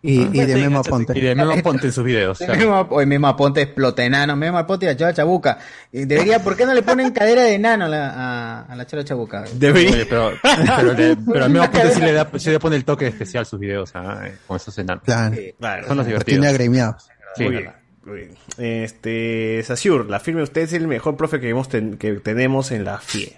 50. 0.00 0.36
Y, 0.36 0.40
y 0.40 0.46
de 0.46 0.54
Memo 0.56 0.82
Y 0.84 0.88
Ponte. 0.88 1.12
de 1.12 1.34
Memo 1.34 1.62
Ponte 1.62 1.86
en 1.88 1.92
sus 1.92 2.04
videos. 2.04 2.38
claro. 2.38 2.54
Memo, 2.56 3.06
Memo 3.06 3.26
Aponte 3.28 3.62
explota 3.62 4.04
enano, 4.04 4.36
Memo 4.36 4.58
Aponte 4.58 4.86
y 4.86 4.88
la 4.88 4.96
chava 4.96 5.12
chabuca. 5.12 5.58
Y 5.92 6.04
debería, 6.04 6.42
¿por 6.42 6.56
qué 6.56 6.64
no 6.66 6.72
le 6.74 6.82
ponen 6.82 7.10
cadera 7.10 7.42
de 7.42 7.54
enano 7.54 7.86
a 7.86 7.88
la, 7.88 8.10
a, 8.10 8.62
a 8.62 8.76
la 8.76 8.86
chava 8.86 9.02
chabuca? 9.04 9.44
Debería. 9.54 9.90
Oye, 9.92 10.06
pero, 10.06 10.32
pero, 10.42 10.92
le- 10.92 11.16
pero 11.16 11.44
al 11.44 11.50
Memo 11.50 11.70
Ponte 11.70 11.90
sí 11.94 12.00
le, 12.00 12.12
da, 12.12 12.30
sí 12.38 12.50
le 12.50 12.60
pone 12.60 12.76
el 12.76 12.84
toque 12.84 13.06
especial 13.08 13.42
a 13.42 13.44
sus 13.44 13.58
videos, 13.58 13.90
ah, 13.94 14.22
eh, 14.26 14.36
con 14.46 14.56
esos 14.56 14.76
enanos. 14.78 15.02
Claro. 15.04 15.36
Claro. 15.58 15.86
Son 15.88 15.96
los 15.96 16.06
divertidos. 16.06 16.40
tiene 16.40 16.48
agremiados. 16.48 17.08
Sí, 17.34 17.44
muy 17.44 17.52
bien. 17.56 17.70
muy 18.04 18.16
bien. 18.16 18.34
Este, 18.56 19.62
Sasur, 19.64 20.08
la 20.08 20.20
firme 20.20 20.42
usted 20.42 20.62
es 20.62 20.72
el 20.74 20.86
mejor 20.86 21.16
profe 21.16 21.40
que, 21.40 21.48
hemos 21.48 21.68
ten- 21.68 21.98
que 21.98 22.12
tenemos 22.14 22.70
en 22.70 22.84
la 22.84 22.98
FIE. 22.98 23.36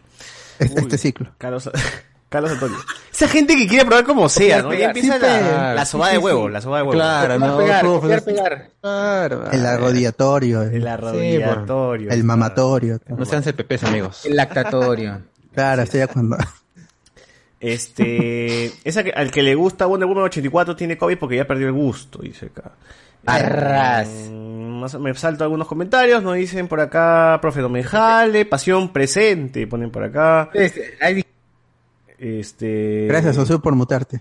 Este, 0.58 0.80
este 0.80 0.98
ciclo. 0.98 1.32
Carlos, 1.38 1.70
Carlos 2.30 2.52
Antonio. 2.52 2.78
Esa 3.12 3.28
gente 3.28 3.54
que 3.56 3.66
quiere 3.68 3.84
probar 3.84 4.04
como 4.04 4.28
sea, 4.30 4.62
¿no? 4.62 4.72
Ya 4.72 4.76
pegar. 4.78 4.96
empieza 4.96 5.14
Sí, 5.16 5.20
la, 5.20 5.28
pegar. 5.28 5.74
la 5.76 5.84
sobada 5.84 6.12
de 6.12 6.18
huevo, 6.18 6.48
la 6.48 6.60
sobada 6.62 6.82
de 6.82 6.88
huevo. 6.88 6.98
Claro, 6.98 7.38
no, 7.38 7.58
pegar, 7.58 7.84
es- 8.18 8.22
pegar. 8.22 8.70
Claro. 8.80 9.50
El 9.50 9.66
arrodillatorio. 9.66 10.62
El 10.62 10.74
El, 10.76 10.86
arrodillatorio. 10.88 12.10
el 12.10 12.24
mamatorio. 12.24 12.98
No 13.08 13.24
sean 13.26 13.42
CPPs, 13.42 13.84
amigos. 13.84 14.24
El 14.24 14.36
lactatorio. 14.36 15.20
Claro, 15.52 15.82
estoy 15.82 15.98
ya 15.98 16.06
cuando. 16.06 16.36
Este, 17.58 18.72
esa 18.84 19.02
que, 19.04 19.10
al 19.10 19.30
que 19.30 19.42
le 19.42 19.54
gusta 19.54 19.84
Wonder 19.86 20.08
Woman 20.08 20.24
84 20.24 20.76
tiene 20.76 20.96
COVID 20.96 21.18
porque 21.18 21.36
ya 21.36 21.44
perdió 21.46 21.66
el 21.66 21.72
gusto, 21.72 22.20
dice 22.22 22.46
acá. 22.46 22.70
Arras. 23.26 24.08
Más- 24.30 24.98
me 24.98 25.12
salto 25.14 25.44
algunos 25.44 25.66
comentarios, 25.68 26.22
nos 26.22 26.36
dicen 26.36 26.68
por 26.68 26.80
acá, 26.80 27.38
profe 27.42 27.60
Domejale, 27.60 28.46
pasión 28.46 28.92
presente, 28.92 29.66
ponen 29.66 29.90
por 29.90 30.04
acá. 30.04 30.48
Este, 30.54 30.96
ahí 31.02 31.22
Este. 32.20 33.06
Gracias, 33.08 33.36
Osur, 33.38 33.60
por 33.62 33.74
mutarte. 33.74 34.20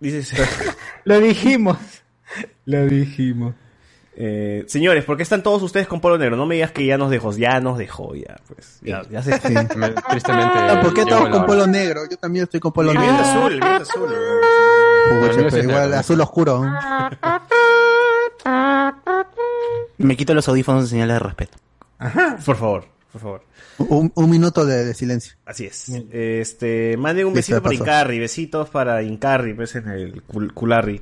Dice, 0.00 0.36
Lo 1.04 1.18
dijimos. 1.20 1.76
Lo 2.64 2.86
dijimos. 2.86 3.54
eh, 4.16 4.64
señores, 4.68 5.04
¿por 5.04 5.16
qué 5.16 5.24
están 5.24 5.42
todos 5.42 5.60
ustedes 5.62 5.86
con 5.88 6.00
polo 6.00 6.16
negro? 6.16 6.36
No 6.36 6.46
me 6.46 6.54
digas 6.54 6.70
que 6.70 6.86
ya 6.86 6.96
nos 6.96 7.10
dejó, 7.10 7.32
ya 7.36 7.60
nos 7.60 7.76
dejó, 7.78 8.14
ya, 8.14 8.36
pues. 8.46 8.78
Ya, 8.82 9.02
ya 9.10 9.22
se 9.22 9.38
Sí. 9.40 9.52
Me- 9.76 9.90
Tristemente. 9.90 10.58
¿Por 10.82 10.94
qué 10.94 11.04
todos 11.04 11.28
con 11.28 11.44
polo 11.46 11.66
negro? 11.66 12.02
Yo 12.10 12.16
también 12.16 12.44
estoy 12.44 12.60
con 12.60 12.72
polo 12.72 12.92
El 12.92 12.98
negro. 12.98 13.16
azul, 13.16 13.52
el 13.54 13.60
viento 13.60 13.82
azul. 13.82 14.08
El 15.10 15.18
mío 15.36 15.46
pero 15.50 15.62
igual 15.62 15.82
negro. 15.84 15.98
azul 15.98 16.20
oscuro. 16.20 16.62
Me 19.98 20.16
quito 20.16 20.34
los 20.34 20.48
audífonos 20.48 20.82
en 20.84 20.88
señal 20.88 21.08
de 21.08 21.18
respeto. 21.18 21.58
Por 22.44 22.56
favor, 22.56 22.84
por 23.14 23.20
favor. 23.20 23.42
Un, 23.78 24.10
un 24.16 24.28
minuto 24.28 24.66
de, 24.66 24.84
de 24.84 24.92
silencio. 24.92 25.34
Así 25.46 25.66
es. 25.66 25.88
Este, 26.10 26.96
manden 26.96 27.26
un 27.28 27.34
besito 27.34 27.62
para. 27.62 27.72
Incarri, 27.76 28.18
besitos 28.18 28.68
para 28.70 29.02
Incarri, 29.04 29.54
pues 29.54 29.76
en 29.76 29.88
el 29.88 30.26
cul- 30.26 30.52
cularri. 30.52 31.00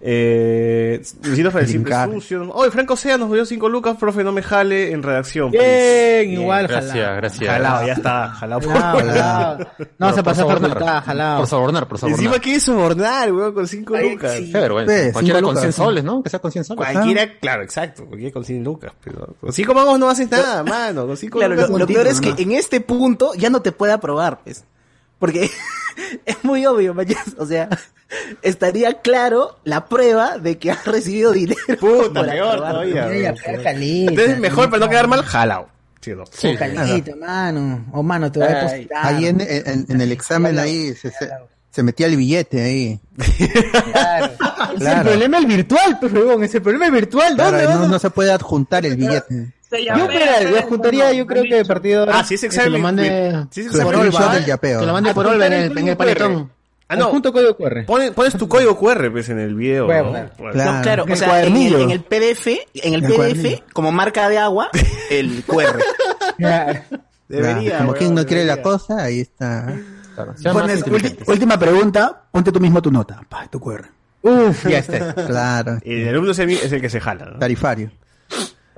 Eh, 0.00 1.00
El 1.00 1.04
simple 1.34 1.64
Incarri. 1.74 2.12
sucio. 2.14 2.50
Hoy 2.52 2.70
Franco 2.70 2.96
Sea 2.96 3.18
nos 3.18 3.32
dio 3.32 3.44
5 3.44 3.68
lucas, 3.68 3.96
profe, 3.98 4.22
no 4.22 4.30
me 4.30 4.42
jale 4.42 4.92
en 4.92 5.02
redacción. 5.02 5.50
Bien, 5.50 5.62
please. 5.64 6.40
igual, 6.40 6.68
Gracias, 6.68 6.92
jalado. 6.92 7.16
gracias. 7.16 7.50
Jalado, 7.50 7.86
ya 7.86 7.92
está, 7.94 8.28
jalado. 8.28 8.68
Jalado, 8.70 8.98
jalado. 8.98 9.58
No 9.98 10.06
vas 10.06 10.18
a 10.18 10.22
Por 10.22 10.34
facultad, 10.36 11.04
jalado. 11.04 11.38
Por 11.38 11.46
sobornar, 11.48 11.88
por 11.88 11.98
sobornar. 11.98 12.20
Encima 12.24 12.38
quiere 12.40 12.60
sobornar, 12.60 13.32
weón, 13.32 13.54
con 13.54 13.66
5 13.66 13.96
lucas. 13.96 14.32
Qué 14.34 14.52
vergüenza. 14.52 14.94
Sí, 15.06 15.12
Cualquiera 15.12 15.38
cinco 15.38 15.46
con 15.48 15.54
lucas, 15.54 15.62
100 15.62 15.72
sí. 15.72 15.76
soles, 15.82 16.04
¿no? 16.04 16.22
Que 16.22 16.30
sea 16.30 16.38
con 16.38 16.52
100 16.52 16.64
soles. 16.64 16.86
Cualquiera, 16.92 17.38
claro, 17.40 17.62
exacto, 17.62 18.06
cualquiera 18.06 18.32
con 18.32 18.44
100 18.44 18.64
lucas, 18.64 18.92
pero 19.02 19.34
con 19.40 19.52
5 19.52 19.74
mangos 19.74 19.98
no 19.98 20.08
haces 20.08 20.30
nada, 20.30 20.62
mano, 20.62 21.06
con 21.06 21.16
5 21.16 21.38
Claro, 21.38 21.54
lucas. 21.54 21.70
lo, 21.70 21.78
lo 21.78 21.86
peor 21.88 22.06
es 22.06 22.20
que 22.20 22.34
en 22.40 22.52
este 22.52 22.80
punto 22.80 23.32
ya 23.34 23.50
no 23.50 23.62
te 23.62 23.72
puede 23.72 23.92
aprobar, 23.92 24.40
pues. 24.44 24.64
Porque 25.18 25.50
es 26.26 26.44
muy 26.44 26.64
obvio, 26.66 26.94
mañas. 26.94 27.34
O 27.38 27.46
sea, 27.46 27.68
estaría 28.42 28.94
claro 29.00 29.58
la 29.64 29.86
prueba 29.86 30.38
de 30.38 30.58
que 30.58 30.70
has 30.70 30.84
recibido 30.86 31.32
dinero. 31.32 31.58
Puta, 31.80 32.24
peor 32.24 32.56
todavía. 32.58 33.34
Entonces 34.08 34.38
mejor 34.38 34.70
para 34.70 34.84
no 34.84 34.88
quedar 34.90 35.08
mal, 35.08 35.22
jalao. 35.22 35.68
Sí, 36.00 36.12
no. 36.14 36.24
Sí, 36.30 36.56
Calita, 36.56 37.16
mano. 37.16 37.84
O 37.92 38.02
mano, 38.02 38.30
te 38.30 38.38
voy 38.38 38.48
a 38.48 38.54
depositar. 38.62 39.06
Ahí 39.06 39.26
en, 39.26 39.40
en, 39.40 39.86
en 39.88 40.00
el 40.00 40.12
examen 40.12 40.58
ahí 40.58 40.94
se, 40.94 41.10
se, 41.10 41.28
se 41.70 41.82
metía 41.82 42.06
el 42.06 42.16
billete 42.16 42.62
ahí. 42.62 43.00
Claro. 43.92 44.32
Es 44.68 44.80
Claro. 44.80 45.00
el 45.00 45.06
problema 45.08 45.38
el 45.38 45.46
virtual, 45.46 45.98
pues, 45.98 46.12
huevón. 46.12 46.44
Es 46.44 46.54
el 46.54 46.62
problema 46.62 46.86
el 46.86 46.92
virtual. 46.92 47.34
Claro, 47.34 47.50
¿Dónde? 47.52 47.64
no, 47.64 47.72
¿Dónde? 47.80 47.88
no 47.88 47.98
se 47.98 48.10
puede 48.10 48.30
adjuntar 48.30 48.84
el 48.86 48.96
billete. 48.96 49.52
Se 49.70 49.84
Yo, 49.84 49.94
espera, 49.94 50.42
yo 50.50 50.62
juntaría, 50.62 51.12
yo 51.12 51.26
creo 51.26 51.42
que 51.42 51.56
de 51.56 51.64
partido. 51.64 52.06
Ah, 52.10 52.24
si 52.24 52.34
es 52.34 52.40
Que 52.40 52.70
lo 52.70 52.78
mande 52.78 53.06
El 53.06 53.48
del 53.50 54.44
yapeo. 54.46 54.80
Que 54.80 54.86
lo 54.86 54.92
mande 54.92 55.14
por 55.14 55.26
Ah, 55.26 55.30
Olver 55.30 55.52
en 55.52 55.60
el 55.60 55.72
el, 55.72 55.78
en 55.78 55.88
el 55.88 55.96
paletón. 55.96 56.50
Ah, 56.90 56.96
no. 56.96 57.08
Junto 57.08 57.32
código 57.34 57.54
QR. 57.54 57.84
Pones, 57.84 58.12
pones 58.12 58.32
tu 58.34 58.48
código 58.48 58.78
QR 58.78 59.10
pues, 59.12 59.28
en 59.28 59.38
el 59.38 59.54
video. 59.54 59.86
Claro. 59.86 60.10
No, 60.38 60.82
claro, 60.82 61.02
En 61.04 61.10
o 61.10 61.12
el 61.12 61.18
sea, 61.18 61.44
en 61.44 61.54
el, 61.54 61.74
en 61.74 61.90
el 61.90 62.00
PDF, 62.00 62.46
en 62.46 62.94
el 62.94 63.04
En 63.04 63.04
el 63.04 63.12
PDF, 63.12 63.72
como 63.74 63.92
marca 63.92 64.30
de 64.30 64.38
agua, 64.38 64.70
el 65.10 65.44
QR. 65.46 65.78
Claro. 66.38 66.80
Debería. 67.28 67.78
Como 67.78 67.92
quien 67.92 68.14
no 68.14 68.24
quiere 68.24 68.46
la 68.46 68.62
cosa, 68.62 69.02
ahí 69.02 69.20
está. 69.20 69.74
Claro, 70.14 70.34
Pones 70.42 70.82
última 71.26 71.58
pregunta, 71.58 72.22
ponte 72.32 72.50
tú 72.50 72.58
mismo 72.58 72.80
tu 72.80 72.90
nota. 72.90 73.20
Pa, 73.28 73.46
tu 73.48 73.60
QR. 73.60 73.84
Uf, 74.22 74.66
ya 74.66 74.78
está. 74.78 75.14
Claro, 75.26 75.78
El 75.84 76.08
alumno 76.08 76.32
es 76.32 76.38
el, 76.38 76.50
es 76.52 76.72
el 76.72 76.80
que 76.80 76.88
se 76.88 77.00
jala. 77.00 77.26
¿no? 77.26 77.38
tarifario. 77.38 77.90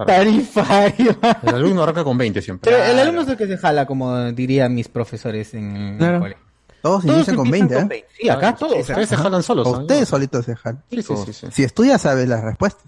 Tarifario. 0.06 1.18
El 1.42 1.54
alumno 1.54 1.82
arranca 1.82 2.04
con 2.04 2.16
20 2.18 2.40
siempre. 2.42 2.70
Pero 2.70 2.82
el 2.84 2.98
alumno 2.98 3.22
es 3.22 3.28
el 3.28 3.36
que 3.36 3.46
se 3.46 3.56
jala, 3.58 3.86
como 3.86 4.32
dirían 4.32 4.74
mis 4.74 4.88
profesores 4.88 5.54
en 5.54 5.76
el 5.76 5.98
Claro. 5.98 6.20
colegio. 6.20 6.42
Todos 6.82 7.02
Todos 7.02 7.14
inician 7.16 7.36
con 7.36 7.46
empiezan 7.46 7.68
20, 7.68 7.74
¿eh? 7.74 7.78
con 7.80 7.88
20. 7.88 8.08
Sí, 8.18 8.28
acá 8.30 8.54
todos. 8.56 8.78
Ustedes 8.80 9.08
se 9.08 9.16
jalan 9.16 9.42
solos. 9.42 9.66
O 9.66 9.72
¿no? 9.72 9.78
ustedes 9.82 10.08
solitos 10.08 10.44
se 10.46 10.56
jalan. 10.56 10.82
Sí, 10.90 11.02
sí, 11.02 11.14
sí, 11.26 11.32
sí. 11.34 11.46
Si 11.50 11.62
estudias, 11.64 12.00
sabes 12.00 12.26
la 12.28 12.40
respuesta. 12.40 12.82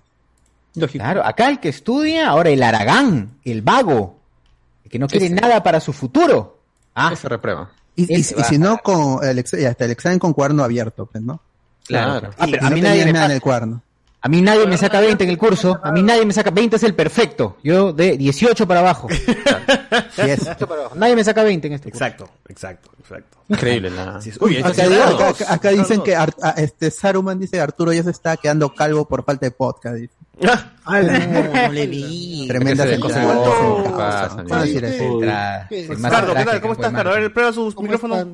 Lógico. 0.75 1.05
Claro, 1.05 1.23
acá 1.27 1.51
el 1.51 1.61
que 1.61 1.69
estudia, 1.69 2.29
ahora 2.31 2.49
el 2.49 2.63
Aragán, 2.63 3.33
el 3.45 3.61
vago, 3.61 4.19
el 4.85 4.91
que 4.91 4.99
no 4.99 5.07
quiere 5.09 5.27
Ese. 5.27 5.35
nada 5.35 5.63
para 5.63 5.81
su 5.81 5.93
futuro. 5.93 6.59
Ah, 6.95 7.11
Ese 7.13 7.29
reprueba. 7.29 7.71
Y, 7.95 8.23
se 8.23 8.43
si 8.45 8.55
a 8.55 8.59
no, 8.59 8.79
con 8.79 9.23
el, 9.23 9.39
hasta 9.41 9.85
el 9.85 9.91
examen 9.91 10.19
con 10.19 10.33
cuaderno 10.33 10.65
abierto, 10.65 11.05
pues, 11.05 11.23
¿no? 11.23 11.43
Claro. 11.87 12.31
Ah, 12.39 12.47
Y 12.47 12.53
pero 12.53 12.63
no 12.63 12.69
a 12.69 12.71
mí 12.71 12.81
nadie 12.81 13.05
me 13.05 13.13
nada 13.13 13.27
en 13.27 13.33
el 13.33 13.41
cuaderno. 13.43 13.83
A 14.25 14.29
mí 14.29 14.41
nadie 14.41 14.67
me 14.69 14.77
saca 14.79 15.01
20 15.01 15.25
en 15.25 15.31
el 15.31 15.37
curso. 15.39 15.81
A 15.83 15.91
mí 15.91 16.01
nadie 16.03 16.25
me 16.25 16.33
saca 16.33 16.51
20 16.51 16.77
es 16.77 16.83
el 16.85 16.95
perfecto. 16.95 17.57
Yo 17.65 17.93
de 17.93 18.17
18 18.17 18.69
para 18.69 18.79
abajo. 18.81 19.09
Sí 19.11 19.17
es. 20.21 20.41
18 20.45 20.67
para 20.69 20.81
abajo. 20.83 20.97
Nadie 20.97 21.17
me 21.17 21.25
saca 21.25 21.43
20 21.43 21.67
en 21.67 21.73
este 21.73 21.91
curso. 21.91 22.05
Exacto, 22.05 22.31
exacto, 22.49 22.91
exacto. 23.01 23.39
Increíble. 23.49 23.91
Es. 24.25 24.41
Uy, 24.41 24.59
Acá, 24.59 24.85
acá- 25.09 25.53
acá 25.55 25.69
dicen 25.71 26.03
que 26.03 26.15
Ar- 26.15 26.33
este 26.57 26.91
Saruman 26.93 27.39
dice 27.41 27.61
Arturo 27.61 27.93
ya 27.93 28.05
se 28.05 28.11
está 28.13 28.37
quedando 28.37 28.73
calvo 28.73 29.07
por 29.07 29.25
falta 29.25 29.45
de 29.47 29.51
podcast. 29.51 29.97
dice. 29.97 30.15
Ah, 30.85 31.01
No 31.67 31.73
le 31.73 31.87
vi. 31.89 32.47
Tremenda 32.47 32.85
Ese 32.85 32.93
de 32.95 33.01
cosas 33.01 33.19
sentada. 33.25 33.43
igual. 33.45 33.83
¿Qué 33.83 33.91
pasa, 33.91 34.37
¿Cómo 36.61 36.73
estás, 36.75 37.31
prueba 37.33 37.53
sus 37.53 37.75
¿Cómo 37.75 37.87
micrófonos. 37.89 38.27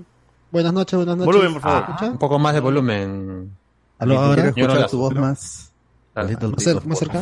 Buenas 0.50 0.72
noches, 0.72 0.96
buenas 0.96 1.16
noches. 1.16 1.26
Volumen, 1.34 1.52
por 1.54 1.62
favor. 1.62 2.10
Un 2.10 2.18
poco 2.18 2.38
más 2.38 2.54
de 2.54 2.60
volumen. 2.60 3.50
Aló, 3.98 4.18
ahora? 4.18 4.48
escuchar 4.48 4.88
tu 4.90 4.98
voz 4.98 5.14
más. 5.14 5.67
Más, 6.24 6.66
cer- 6.66 6.84
más 6.84 6.98
cerca. 6.98 7.20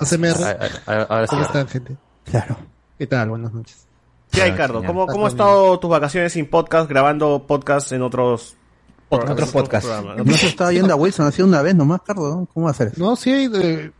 ACMR. 0.00 0.44
Ah, 0.44 0.56
ah, 0.60 0.68
ah, 0.86 1.06
ahora 1.08 1.26
sí. 1.26 1.30
¿Cómo 1.30 1.42
están, 1.42 1.68
gente? 1.68 1.96
Claro. 2.24 2.56
¿Qué 2.98 3.06
tal? 3.06 3.28
Buenas 3.30 3.52
noches. 3.52 3.86
¿Qué 4.30 4.42
hay, 4.42 4.52
Cardo? 4.52 4.80
genial. 4.80 4.92
¿Cómo, 4.92 5.06
¿Cómo 5.06 5.26
han 5.26 5.32
estado 5.32 5.78
tus 5.78 5.90
vacaciones 5.90 6.32
sin 6.32 6.48
podcast, 6.48 6.88
grabando 6.88 7.44
podcast 7.46 7.92
en 7.92 8.02
otros, 8.02 8.56
En 9.10 9.28
otros 9.30 9.50
podcasts. 9.50 9.88
¿no? 10.16 10.32
Se 10.36 10.46
estaba 10.48 10.72
yendo 10.72 10.92
a 10.92 10.96
Wilson, 10.96 11.26
ha 11.26 11.32
sido 11.32 11.46
una 11.46 11.62
vez 11.62 11.74
nomás, 11.74 12.02
Cardo. 12.02 12.46
¿Cómo 12.52 12.64
va 12.64 12.70
a 12.70 12.72
hacer 12.72 12.88
eso? 12.88 13.00
No, 13.00 13.14
sí, 13.16 13.48
eh, 13.54 13.90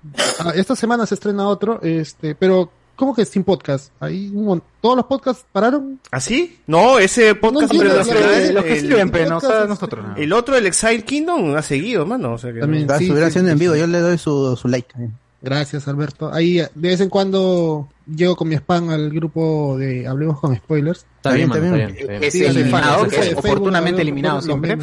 ah, 0.41 0.53
esta 0.55 0.75
semana 0.75 1.07
se 1.07 1.15
estrena 1.15 1.47
otro, 1.49 1.81
este, 1.83 2.35
pero 2.35 2.71
¿cómo 2.97 3.15
que 3.15 3.25
sin 3.25 3.45
podcast? 3.45 3.93
Ahí 4.01 4.33
todos 4.81 4.97
los 4.97 5.07
podcasts 5.07 5.45
pararon. 5.53 6.01
¿Ah, 6.11 6.19
sí? 6.21 6.59
No, 6.67 6.99
ese 6.99 7.35
podcast 7.35 7.73
entiendo, 7.73 7.85
internacional, 8.01 8.25
los 8.33 8.47
que- 8.49 8.53
los 8.53 8.65
que 8.65 8.73
el- 8.73 8.81
sirven, 8.81 9.11
pero 9.11 9.29
no 9.31 9.39
es- 9.39 9.69
nosotros. 9.69 10.05
no. 10.07 10.17
El 10.17 10.33
otro, 10.33 10.57
el 10.57 10.67
Exile 10.67 11.05
Kingdom, 11.05 11.55
ha 11.57 11.63
seguido, 11.63 12.05
mano. 12.07 12.33
O 12.33 12.39
sea 12.39 12.53
que 12.53 12.61
También. 12.61 12.89
Va 12.91 12.97
a 12.97 12.99
Sí, 12.99 13.07
subir 13.07 13.23
sí, 13.23 13.29
haciendo 13.29 13.49
sí, 13.51 13.53
en 13.53 13.59
vivo, 13.59 13.77
yo 13.77 13.87
le 13.87 14.01
doy 14.01 14.19
su, 14.19 14.57
su 14.57 14.67
like. 14.69 14.91
también. 14.91 15.15
Gracias, 15.43 15.87
Alberto. 15.87 16.33
Ahí 16.33 16.55
de 16.57 16.69
vez 16.75 17.01
en 17.01 17.09
cuando 17.11 17.89
llego 18.07 18.35
con 18.35 18.49
mi 18.49 18.57
spam 18.57 18.89
al 18.91 19.11
grupo 19.11 19.77
de 19.79 20.07
Hablemos 20.09 20.41
con 20.41 20.57
Spoilers. 20.57 21.05
Está 21.19 21.33
bien, 21.33 21.49
Está 21.49 21.61
bien, 21.61 21.75
está 21.75 21.87
bien. 21.87 21.97
está 22.01 22.13
bien. 22.13 22.25
Es 22.25 22.35
eliminado, 22.35 23.05
es 23.07 23.15
Facebook, 23.15 23.45
oportunamente 23.45 24.03
eliminado 24.03 24.41
siempre. 24.43 24.77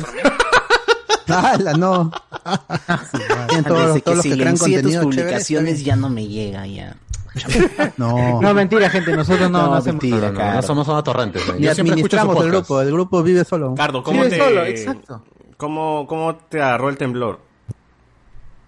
¡Hala, 1.27 1.73
no! 1.73 2.11
Tienen 3.47 3.63
todos, 3.65 4.03
todos 4.03 4.17
los 4.17 4.23
que 4.25 4.31
crean 4.37 4.57
silencié 4.57 4.81
tus 4.81 4.93
contenido 4.93 5.01
chévere. 5.03 5.03
publicaciones 5.23 5.83
ya 5.83 5.95
no 5.95 6.09
me 6.09 6.27
llega 6.27 6.67
ya. 6.67 6.95
No. 7.97 8.41
No, 8.41 8.53
mentira, 8.53 8.89
gente, 8.89 9.15
nosotros 9.15 9.49
no, 9.49 9.59
No, 9.63 9.67
no 9.67 9.73
hacemos 9.75 10.03
mentira, 10.03 10.31
No, 10.31 10.39
no, 10.39 10.53
no 10.55 10.61
somos 10.61 10.87
una 10.87 11.03
torrentes. 11.03 11.41
eh. 11.49 11.55
Yo 11.59 11.73
su 11.75 11.81
administramos 11.81 12.43
el 12.43 12.51
grupo, 12.51 12.81
el 12.81 12.91
grupo 12.91 13.23
vive 13.23 13.43
solo. 13.43 13.73
Cardo, 13.75 14.03
¿cómo 14.03 14.23
Vive 14.23 14.37
te, 14.37 14.43
solo, 14.43 14.63
exacto. 14.65 15.23
¿cómo, 15.57 16.05
¿cómo 16.07 16.35
te 16.35 16.61
agarró 16.61 16.89
el 16.89 16.97
temblor? 16.97 17.39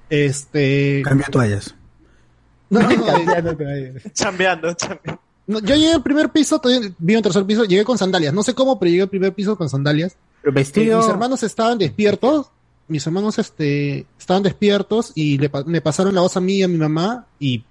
Este. 0.09 1.01
Cambia 1.03 1.27
toallas. 1.27 1.75
No, 2.69 2.79
no, 2.81 2.87
eh, 2.89 3.93
Chambeando, 4.13 4.73
chambeando. 4.73 5.21
no, 5.47 5.59
yo 5.59 5.75
llegué 5.75 5.93
al 5.93 6.03
primer 6.03 6.29
piso, 6.31 6.59
todavía 6.59 6.91
vi 6.97 7.15
un 7.15 7.21
tercer 7.21 7.45
piso, 7.45 7.63
llegué 7.65 7.83
con 7.83 7.97
sandalias. 7.97 8.33
No 8.33 8.43
sé 8.43 8.53
cómo, 8.53 8.79
pero 8.79 8.89
llegué 8.89 9.03
al 9.03 9.09
primer 9.09 9.33
piso 9.33 9.55
con 9.57 9.69
sandalias. 9.69 10.15
Pero 10.41 10.51
Eh, 10.51 10.55
vestido. 10.55 10.99
mis 10.99 11.07
hermanos 11.09 11.43
estaban 11.43 11.77
despiertos. 11.77 12.47
Mis 12.87 13.05
hermanos 13.07 13.39
este, 13.39 14.05
estaban 14.19 14.43
despiertos 14.43 15.11
y 15.15 15.39
le, 15.39 15.49
me 15.65 15.81
pasaron 15.81 16.13
la 16.13 16.21
voz 16.21 16.37
a 16.37 16.39
mí 16.41 16.57
y 16.57 16.63
a 16.63 16.67
mi 16.67 16.77
mamá 16.77 17.25
y 17.39 17.63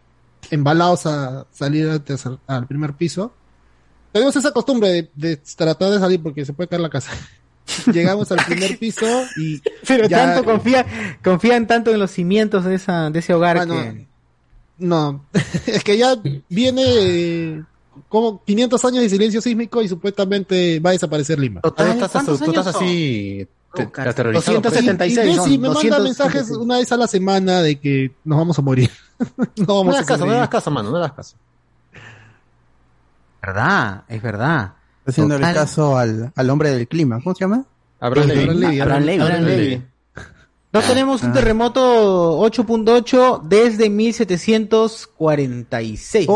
embalados 0.50 1.06
a 1.06 1.46
salir 1.52 1.88
al, 1.88 2.04
tercer- 2.04 2.38
al 2.46 2.66
primer 2.66 2.94
piso. 2.94 3.32
Tenemos 4.12 4.36
esa 4.36 4.52
costumbre 4.52 4.88
de, 4.90 5.10
de 5.14 5.36
tratar 5.56 5.90
de 5.90 5.98
salir 5.98 6.22
porque 6.22 6.44
se 6.44 6.52
puede 6.52 6.68
caer 6.68 6.82
la 6.82 6.90
casa. 6.90 7.10
Llegamos 7.92 8.30
al 8.30 8.44
primer 8.44 8.78
piso 8.80 9.06
y 9.36 9.60
Pero 9.86 10.06
ya- 10.08 10.34
tanto 10.34 10.44
confía, 10.44 10.86
confían 11.22 11.66
tanto 11.66 11.90
en 11.90 11.98
los 11.98 12.10
cimientos 12.10 12.64
de 12.64 12.74
esa, 12.76 13.10
de 13.10 13.18
ese 13.18 13.34
hogar 13.34 13.56
Bueno, 13.66 13.74
que. 13.74 14.06
No, 14.78 15.24
es 15.66 15.84
que 15.84 15.96
ya 15.96 16.16
viene 16.48 17.64
como 18.08 18.42
500 18.44 18.84
años 18.84 19.02
de 19.02 19.08
silencio 19.08 19.40
sísmico 19.40 19.80
y 19.82 19.88
supuestamente 19.88 20.80
va 20.80 20.90
a 20.90 20.94
desaparecer 20.94 21.38
Lima. 21.38 21.60
Tú 21.60 21.68
estás, 21.68 22.10
¿cuántos 22.10 22.38
tú 22.40 22.50
estás 22.50 22.66
así 22.68 23.46
te- 23.74 23.82
aterrorizado. 24.00 24.62
pues. 24.62 24.74
276 24.74 25.26
Y, 25.26 25.30
y 25.30 25.34
son, 25.34 25.44
Messi 25.44 25.58
me 25.58 25.68
manda 25.68 25.98
276. 25.98 26.02
mensajes 26.04 26.50
una 26.56 26.78
vez 26.78 26.90
a 26.92 26.96
la 26.96 27.06
semana 27.06 27.60
de 27.62 27.78
que 27.80 28.12
nos 28.24 28.38
vamos 28.38 28.58
a 28.58 28.62
morir. 28.62 28.90
no 29.18 29.26
No 29.66 29.74
vamos 29.76 29.94
das 29.96 30.06
caso, 30.06 30.24
no 30.26 30.32
das 30.32 30.48
caso, 30.48 30.70
mano, 30.70 30.90
no 30.90 30.96
le 30.98 31.02
das 31.02 31.12
caso. 31.12 31.36
verdad, 33.42 34.04
es 34.08 34.22
verdad. 34.22 34.72
Haciendo 35.06 35.34
el 35.34 35.40
Total. 35.42 35.54
caso 35.54 35.98
al, 35.98 36.32
al 36.34 36.50
hombre 36.50 36.70
del 36.70 36.88
clima. 36.88 37.20
¿Cómo 37.22 37.34
se 37.34 37.44
llama? 37.44 37.62
Abraham 38.00 38.28
Levy. 38.28 38.80
Abraham 38.80 39.02
Levy. 39.04 39.82
No 40.72 40.80
tenemos 40.80 41.22
un 41.22 41.32
terremoto 41.32 42.38
8.8 42.40 43.42
desde 43.42 43.90
1746. 43.90 46.26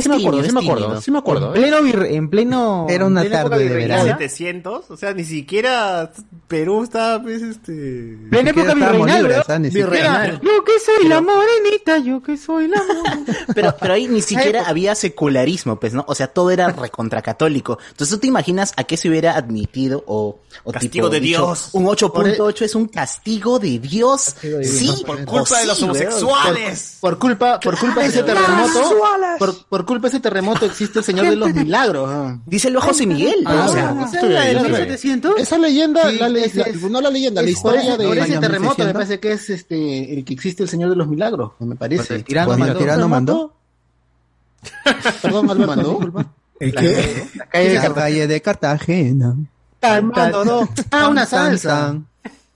Sí 0.00 0.08
me 0.08 0.16
acuerdo, 0.16 0.42
sí 0.42 0.52
me 0.52 0.60
acuerdo, 0.60 1.00
sí 1.00 1.10
me 1.10 1.18
En 1.18 1.22
acuerdo. 1.22 1.54
¿eh? 1.54 1.58
pleno, 1.60 1.80
vir- 1.82 2.06
en 2.10 2.28
pleno. 2.30 2.86
Era 2.88 3.06
una 3.06 3.28
tarde 3.28 3.68
de 3.68 3.74
verano. 3.74 4.04
700, 4.04 4.90
o 4.90 4.96
sea, 4.96 5.12
ni 5.12 5.24
siquiera 5.24 6.10
Perú 6.48 6.82
está, 6.82 7.20
pues, 7.22 7.42
este... 7.42 8.16
Plena 8.30 8.50
época 8.50 8.74
virreinal, 8.74 9.18
libres, 9.22 9.36
¿verdad? 9.38 9.56
¿ah? 9.56 9.58
Ni 9.58 9.68
Virreinal. 9.70 10.40
Yo 10.42 10.64
que 10.64 10.72
soy 10.84 11.08
la 11.08 11.20
morenita, 11.20 11.98
yo 11.98 12.22
que 12.22 12.36
soy 12.36 12.68
la 12.68 12.82
morenita. 12.82 13.32
Pero, 13.54 13.74
pero 13.78 13.94
ahí 13.94 14.08
ni 14.08 14.22
siquiera 14.22 14.64
había 14.66 14.94
secularismo, 14.94 15.78
pues, 15.78 15.92
¿no? 15.94 16.04
O 16.08 16.14
sea, 16.14 16.26
todo 16.28 16.50
era 16.50 16.68
recontracatólico. 16.68 17.78
Entonces, 17.90 18.14
¿tú 18.16 18.20
te 18.20 18.26
imaginas 18.28 18.72
a 18.76 18.84
qué 18.84 18.96
se 18.96 19.08
hubiera 19.08 19.36
admitido 19.36 20.02
o, 20.06 20.38
o 20.64 20.72
Castigo 20.72 20.92
tipo 20.92 21.08
de 21.10 21.20
dicho, 21.20 21.46
Dios. 21.46 21.68
Un 21.72 21.84
8.8 21.86 22.62
es 22.62 22.74
un 22.74 22.86
castigo 22.88 23.58
de 23.58 23.78
Dios. 23.78 24.34
de 24.42 24.58
Dios. 24.60 24.66
Sí, 24.66 25.02
Por 25.04 25.24
culpa 25.24 25.60
de 25.60 25.66
los 25.66 25.76
sí, 25.78 25.84
homosexuales. 25.84 26.98
Por 27.00 27.18
culpa, 27.18 27.60
por 27.60 27.78
culpa 27.78 28.00
de 28.02 28.06
ese 28.08 28.22
terremoto, 28.22 29.00
por, 29.38 29.64
por 29.66 29.81
culpa 29.84 30.08
de 30.08 30.14
ese 30.16 30.20
terremoto 30.20 30.66
existe 30.66 30.98
el 31.00 31.04
Señor 31.04 31.28
de 31.28 31.36
los 31.36 31.52
Milagros. 31.54 32.08
¿no? 32.10 32.42
Díselo 32.46 32.78
a 32.80 32.82
José 32.82 33.06
Miguel. 33.06 33.42
Ah, 33.46 33.66
o 33.68 33.72
sea, 33.72 33.92
bueno. 33.92 34.06
¿Esa 34.08 34.20
es 34.20 34.28
la 34.32 34.40
de 34.44 34.52
los 34.54 34.62
1700? 34.68 35.40
Esa 35.40 35.58
leyenda, 35.58 36.10
Sí, 36.10 36.18
la 36.18 36.28
le- 36.28 36.44
ese 36.46 36.58
la- 36.58 36.64
es- 36.66 36.82
no 36.82 37.00
la 37.00 37.10
leyenda, 37.10 37.42
la 37.42 37.48
Es 37.48 37.58
por 37.60 37.74
historia 37.74 37.94
ese, 37.94 38.04
por 38.06 38.14
de... 38.16 38.20
ese 38.22 38.38
terremoto 38.38 38.78
me 38.78 38.84
1600. 38.86 38.92
parece 38.94 39.20
que 39.20 39.32
es 39.32 39.50
este 39.50 40.14
el 40.18 40.24
que 40.24 40.34
existe 40.34 40.62
el 40.62 40.68
Señor 40.68 40.90
de 40.90 40.96
los 40.96 41.06
Milagros, 41.08 41.52
me 41.60 41.76
parece. 41.76 42.14
El 42.16 42.24
tirano 42.24 42.46
Pues 42.48 42.58
mandó. 42.58 42.78
tirano 42.78 43.08
mandó. 43.08 43.54
Perdón, 45.22 45.50
Alberto, 45.50 45.66
¿Mandó? 45.76 45.90
disculpa. 45.90 46.26
¿El 46.60 46.74
qué? 46.74 47.26
La 47.34 47.46
calle 47.46 47.68
de 47.68 47.74
La 47.74 47.80
Cartagena. 47.82 47.94
calle 47.94 48.26
de 48.28 48.40
Cartagena. 48.42 49.36
Mano, 50.02 50.44
no. 50.44 50.68
Ah, 50.92 51.08
una 51.08 51.26
salsa. 51.26 51.68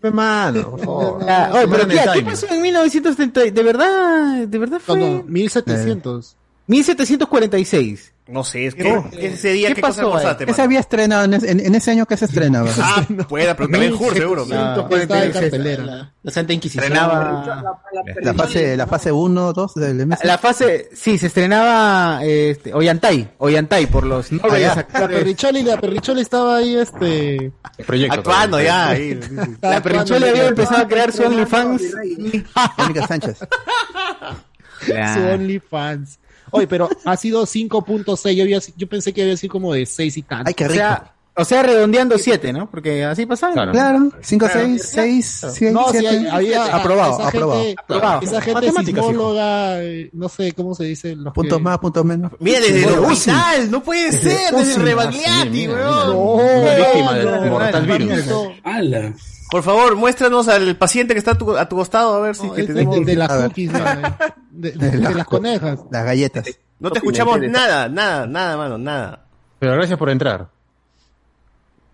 tan. 0.01 0.15
Mano, 0.15 0.71
por 0.71 0.81
favor. 0.81 1.25
Ah, 1.29 1.51
oye, 1.55 1.67
pero 1.69 1.83
Pongan 1.83 1.89
¿qué, 1.89 1.95
el 1.97 2.01
¿qué 2.03 2.07
timing. 2.11 2.25
pasó 2.27 2.47
en 2.51 2.63
1970? 2.63 3.41
De 3.51 3.63
verdad, 3.65 4.47
de 4.47 4.59
verdad 4.59 4.79
No, 4.87 4.95
fue 4.95 5.01
no, 5.01 5.23
1700. 5.25 6.37
1746. 6.67 8.13
No 8.29 8.43
sé, 8.43 8.67
es 8.67 8.75
que, 8.75 9.03
ese 9.21 9.53
día, 9.53 9.69
¿Qué 9.69 9.77
¿qué, 9.77 9.81
cosa 9.83 10.03
pasó 10.11 10.37
¿Qué 10.45 10.53
se 10.53 10.61
había 10.61 10.81
estrenado 10.81 11.23
en, 11.27 11.35
ese- 11.35 11.49
en- 11.49 11.61
en 11.61 11.75
ese 11.77 11.93
año 11.93 12.07
que 12.07 12.17
se 12.17 12.25
estrenaba? 12.25 12.69
Ah, 12.81 13.07
pueda, 13.29 13.57
pero 13.57 13.69
también 13.69 13.95
Jur, 13.95 14.13
seguro. 14.15 14.45
Ah, 14.53 14.85
está 14.91 15.25
en 15.25 15.31
cartelera. 15.33 15.85
La, 15.85 16.13
la 16.25 16.31
Santa 16.33 16.53
Inquisición. 16.53 16.83
Estrenaba 16.83 17.79
La 18.23 18.35
fase, 18.35 18.77
la 18.77 18.89
fase 18.89 19.13
1, 19.13 19.53
2 19.53 19.75
del 19.77 20.07
mes. 20.09 20.19
la 20.25 20.39
fase, 20.39 20.91
sí, 20.93 21.19
se 21.19 21.29
estrenaba 21.29 22.25
este, 22.25 22.75
Ollantay, 22.75 23.31
Ollantay 23.39 23.87
por 23.87 24.05
los 24.05 24.33
nobles 24.33 24.61
La 24.61 24.73
actores. 24.73 25.19
Perricholi, 25.19 25.63
la 25.63 25.81
Perricholi 25.81 26.21
estaba 26.23 26.57
ahí, 26.57 26.75
este... 26.75 27.53
Proyecto. 27.87 28.17
Actuando 28.19 28.61
ya. 28.61 28.89
ahí. 28.89 29.21
La 29.63 29.81
Perricholi 29.81 30.25
había 30.29 30.49
empezado 30.49 30.83
a 30.83 30.89
crear 30.89 31.13
su 31.13 31.23
OnlyFans. 31.23 31.81
Mónica 32.77 33.07
Sánchez. 33.07 33.39
su 34.85 35.21
OnlyFans. 35.33 36.19
Oye, 36.51 36.67
pero 36.67 36.89
ha 37.05 37.17
sido 37.17 37.45
5.6, 37.47 38.37
yo, 38.37 38.43
había- 38.45 38.61
yo 38.77 38.87
pensé 38.89 39.13
que 39.13 39.23
había 39.23 39.37
sido 39.37 39.53
como 39.53 39.73
de 39.75 39.85
6 39.87 40.17
y 40.17 40.23
tanto. 40.23 40.49
Ay, 40.49 40.55
qué 40.55 40.65
O 40.65 40.69
rico. 40.69 40.79
sea, 40.79 41.13
o 41.37 41.45
sea, 41.45 41.63
redondeando 41.63 42.17
7, 42.19 42.53
¿no? 42.53 42.71
Porque 42.71 43.05
así 43.05 43.27
pasaba. 43.27 43.53
Claro. 43.53 43.73
Claro, 43.73 44.11
5, 44.21 44.47
6, 44.53 44.83
6, 44.91 45.47
6, 45.53 45.73
No, 45.73 45.89
sí, 45.91 45.99
7. 46.01 46.29
había 46.31 46.75
Aprobado, 46.77 47.19
esa 47.19 47.29
aprobado. 47.29 47.63
Gente, 47.63 47.83
Aprobado. 47.83 48.21
Esa 48.23 48.41
gente 48.41 48.67
eh, 49.83 50.11
no 50.13 50.29
sé 50.29 50.53
cómo 50.53 50.75
se 50.75 50.85
dice. 50.85 51.15
Los 51.15 51.33
Puntos 51.35 51.59
que- 51.59 51.65
más, 51.65 51.79
puntos 51.79 52.05
menos. 52.05 52.33
Mira, 52.41 52.61
desde 52.61 52.85
el 52.85 52.99
hospital, 53.01 53.71
no 53.71 53.83
puede 53.83 54.13
ser, 54.13 54.55
desde 54.55 54.75
el 54.75 54.83
Rebagliati, 54.83 55.69
weón. 55.69 56.17
Una 56.17 56.75
víctima 56.75 57.15
del 57.15 57.25
no, 57.31 57.41
mortal 57.51 57.87
no, 57.87 57.99
virus. 57.99 58.27
no, 58.27 58.43
¡Hala! 58.65 59.15
Por 59.51 59.63
favor, 59.63 59.95
muéstranos 59.95 60.49
al 60.49 60.77
paciente 60.77 61.15
que 61.15 61.19
está 61.19 61.33
a 61.33 61.39
tu, 61.39 61.57
a 61.57 61.69
tu 61.69 61.77
costado, 61.77 62.15
a 62.17 62.21
ver 62.21 62.35
si 62.35 62.47
no, 62.49 62.53
que 62.55 62.63
es 62.63 62.67
de, 62.69 62.75
tenemos... 62.75 62.97
de- 62.97 63.05
de 63.05 63.15
las 63.17 63.29
cookies, 63.33 63.73
de, 63.73 63.81
de- 64.73 64.89
de 64.91 65.15
las 65.15 65.27
conejas. 65.27 65.79
Las 65.91 66.05
galletas. 66.05 66.47
No 66.81 66.91
te 66.91 66.99
escuchamos 66.99 67.39
nada, 67.43 67.89
nada, 67.89 68.27
nada, 68.27 68.57
mano, 68.57 68.77
nada. 68.79 69.27
Pero 69.59 69.73
gracias 69.75 69.99
por 69.99 70.11
entrar. 70.11 70.49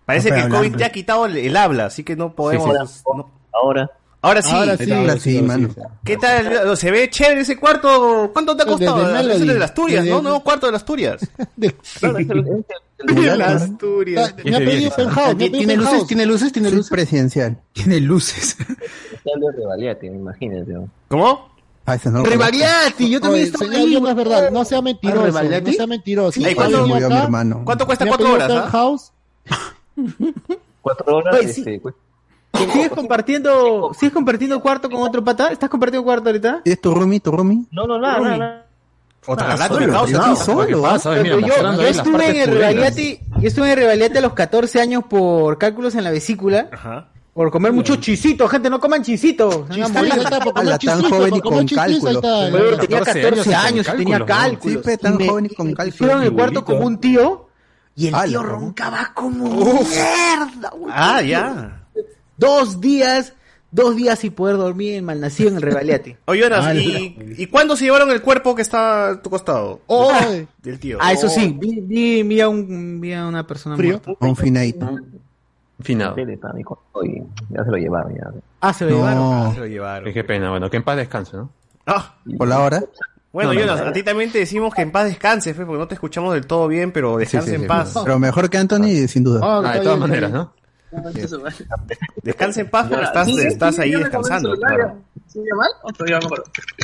Parece 0.05 0.29
No 0.29 0.35
que 0.35 0.41
el 0.41 0.49
COVID 0.49 0.65
hablar. 0.65 0.77
te 0.77 0.85
ha 0.85 0.91
quitado 0.91 1.25
el, 1.25 1.37
el 1.37 1.55
habla, 1.57 1.85
así 1.85 2.03
que 2.03 2.15
no 2.15 2.33
podemos... 2.35 3.03
no- 3.15 3.29
Ahora. 3.53 3.89
Ahora 4.21 4.41
sí. 4.41 4.51
Ahora 4.53 4.77
sí. 4.77 4.91
Ahora 4.91 5.19
sí, 5.19 5.41
mano. 5.41 5.69
¿Qué 6.05 6.15
tal? 6.17 6.77
¿Se 6.77 6.91
ve 6.91 7.09
chévere 7.09 7.41
ese 7.41 7.57
cuarto? 7.57 8.29
¿Cuánto 8.31 8.55
te 8.55 8.63
ha 8.63 8.65
costado? 8.65 9.17
Ese 9.19 9.33
es 9.33 9.39
de 9.41 9.45
las 9.55 9.69
Asturias, 9.71 10.03
Desde- 10.05 10.15
¿no? 10.15 10.21
Nuevo 10.21 10.43
cuarto 10.43 10.65
de 10.65 10.71
las 10.71 10.81
Asturias. 10.81 11.29
De- 11.57 11.75
De 13.03 13.35
las 13.37 13.63
Asturias. 13.63 14.33
Me 14.45 14.55
ha 14.55 14.59
pedido 14.59 14.91
penthouse, 14.95 15.37
¿Tiene 15.37 15.75
luces? 15.75 16.07
¿Tiene 16.07 16.25
luces? 16.25 16.53
¿Tiene 16.53 16.71
luces? 16.71 16.89
presidencial. 16.89 17.57
Tiene 17.73 17.99
luces. 17.99 18.55
Algo 19.35 19.51
de 19.51 19.65
Valiati, 19.65 20.07
imagínate. 20.07 20.71
¿no? 20.71 20.89
¿Cómo? 21.09 21.53
Ah, 21.85 21.97
no. 22.05 22.23
Rebagliati, 22.23 23.09
yo 23.09 23.19
también 23.19 23.51
ahí. 23.73 23.99
no 23.99 24.07
es 24.09 24.15
verdad, 24.15 24.51
no 24.51 24.63
sea 24.63 24.81
mentiroso, 24.81 25.25
¿Rebagliati? 25.25 25.71
no 25.71 25.77
sea 25.77 25.87
mentiroso. 25.87 26.39
¿Cuánto 27.65 27.85
cuesta 27.85 28.05
cuatro 28.05 28.31
horas? 28.33 29.11
Cuatro 30.81 31.15
horas, 31.17 31.35
Oye, 31.39 31.49
este, 31.49 31.79
cu- 31.79 31.93
¿Sigues 32.53 32.89
compartiendo, 32.89 33.91
sigues 33.97 34.13
compartiendo 34.13 34.59
cuarto 34.61 34.89
con 34.89 35.01
otro 35.01 35.23
pata? 35.23 35.47
¿Estás 35.51 35.69
compartiendo 35.69 36.03
cuarto 36.03 36.29
ahorita? 36.29 36.61
¿Es 36.65 36.79
tu 36.79 36.93
roomie, 36.93 37.19
tu 37.19 37.31
roomie? 37.31 37.63
No, 37.71 37.87
no, 37.87 37.97
nada, 37.99 38.19
nada, 38.19 38.37
nada. 38.37 38.65
Otra 39.25 39.55
rato 39.55 39.75
solo, 39.75 39.91
causa, 39.93 40.35
solo. 40.35 40.67
¿Qué 40.67 40.75
pasa? 40.75 41.11
Mira, 41.11 41.23
Pero 41.23 41.39
yo, 41.39 41.81
yo 41.81 41.87
estuve 41.87 42.29
en 42.29 42.49
el 42.49 42.83
yo 43.39 43.47
estuve 43.47 43.71
en 43.73 43.79
el 43.79 44.17
a 44.17 44.21
los 44.21 44.33
14 44.33 44.81
años 44.81 45.03
por 45.09 45.57
cálculos 45.57 45.95
en 45.95 46.03
la 46.03 46.11
vesícula 46.11 46.67
Ajá. 46.71 47.07
Por 47.33 47.49
comer 47.49 47.71
mucho 47.73 47.95
chisito, 47.95 48.47
gente, 48.47 48.69
no 48.69 48.79
coman 48.79 49.01
chisito. 49.01 49.49
se 49.49 49.57
van 49.57 49.71
a 49.71 49.73
Chiste, 49.85 49.97
morir. 49.97 50.13
ahí 50.13 50.19
está, 50.19 50.39
por 50.41 50.53
comer 50.53 50.67
Ala, 50.67 50.77
tan 50.77 51.01
joven 51.03 51.35
y 51.35 51.41
con. 51.41 51.53
Weón, 51.53 52.79
tenía 52.79 52.99
14 52.99 53.21
14 53.21 53.55
años 53.55 53.87
tenía 53.87 54.25
cálculos. 54.25 54.85
Sí, 54.85 54.97
tan 54.97 55.25
joven 55.25 55.45
y 55.47 55.49
con 55.55 55.67
me 55.67 55.73
cálculos. 55.73 55.97
Pusieron 55.97 56.21
en 56.21 56.27
el 56.27 56.33
cuarto 56.33 56.63
como 56.65 56.85
un 56.85 56.99
tío 56.99 57.42
y 57.95 58.07
el 58.07 58.15
Ala, 58.15 58.25
tío 58.25 58.41
¿no? 58.43 58.49
roncaba 58.49 59.11
como 59.13 59.45
mierda. 59.49 60.71
weón. 60.75 60.91
Ah, 60.93 61.21
ya. 61.21 61.85
Dos 62.37 62.81
días, 62.81 63.33
dos 63.71 63.95
días 63.95 64.19
sin 64.19 64.33
poder 64.33 64.57
dormir, 64.57 65.01
malnacido 65.03 65.49
en 65.49 65.55
el 65.57 65.61
Revaliati. 65.61 66.15
Oye, 66.25 66.41
Jonas, 66.41 66.65
Ah, 66.65 66.73
¿y, 66.75 67.35
¿y 67.37 67.47
cuándo 67.47 67.75
se 67.75 67.85
llevaron 67.85 68.09
el 68.11 68.21
cuerpo 68.21 68.55
que 68.55 68.61
está 68.63 69.09
a 69.09 69.21
tu 69.21 69.29
costado? 69.29 69.81
Ay, 69.87 70.47
Del 70.61 70.79
tío. 70.79 70.97
Ah, 70.99 71.11
eso 71.13 71.27
Oh. 71.27 71.29
sí, 71.29 71.55
vi, 71.59 71.79
vi, 71.81 72.23
vi 72.23 72.41
a, 72.41 72.49
un, 72.49 72.99
vi 72.99 73.13
a 73.13 73.27
una 73.27 73.45
persona 73.45 73.75
Frío. 73.77 74.01
muerta. 74.03 74.13
Confinadito. 74.19 74.99
Finado. 75.79 76.15
Tele 76.15 76.37
para 76.37 76.53
mi 76.53 76.63
co- 76.63 76.81
y 77.03 77.19
ya 77.49 77.63
se 77.63 77.69
lo 77.71 77.77
llevaron 77.77 78.15
ya. 78.15 78.31
Ah, 78.61 78.71
se 78.73 78.85
lo 78.85 78.91
llevaron. 78.91 79.17
No, 79.43 79.53
Se 79.53 79.59
lo 79.59 79.65
llevaron. 79.67 80.13
Qué 80.13 80.23
pena, 80.23 80.49
bueno, 80.51 80.69
que 80.69 80.77
en 80.77 80.83
paz 80.83 80.97
descanse, 80.97 81.35
¿no? 81.35 81.49
Ah, 81.85 82.15
por 82.37 82.47
la 82.47 82.59
hora. 82.61 82.83
Bueno, 83.33 83.51
No, 83.51 83.59
no, 83.59 83.65
Jonas, 83.65 83.81
no. 83.81 83.87
a 83.89 83.93
ti 83.93 84.03
también 84.03 84.31
te 84.31 84.37
decimos 84.39 84.73
que 84.73 84.81
en 84.83 84.91
paz 84.91 85.05
descanses, 85.05 85.57
fe, 85.57 85.65
porque 85.65 85.79
no 85.79 85.87
te 85.89 85.95
escuchamos 85.95 86.33
del 86.33 86.45
todo 86.47 86.67
bien, 86.69 86.91
pero 86.93 87.17
descansa 87.17 87.49
sí, 87.49 87.55
en 87.55 87.61
sí. 87.61 87.67
paz. 87.67 87.93
Pero 88.05 88.17
mejor 88.19 88.49
que 88.49 88.57
Anthony, 88.57 89.07
sin 89.09 89.23
duda. 89.25 89.41
Ah, 89.43 89.61
Ah, 89.65 89.73
de 89.73 89.79
todas 89.81 89.99
maneras, 89.99 90.31
¿no? 90.31 90.53
Descansa 92.21 92.61
en 92.61 92.69
paz 92.69 92.87
porque 92.89 93.03
estás, 93.05 93.27
estás 93.27 93.79
ahí 93.79 93.91
descansando. 93.91 94.53
Claro. 94.55 94.97
Hasta 95.83 96.05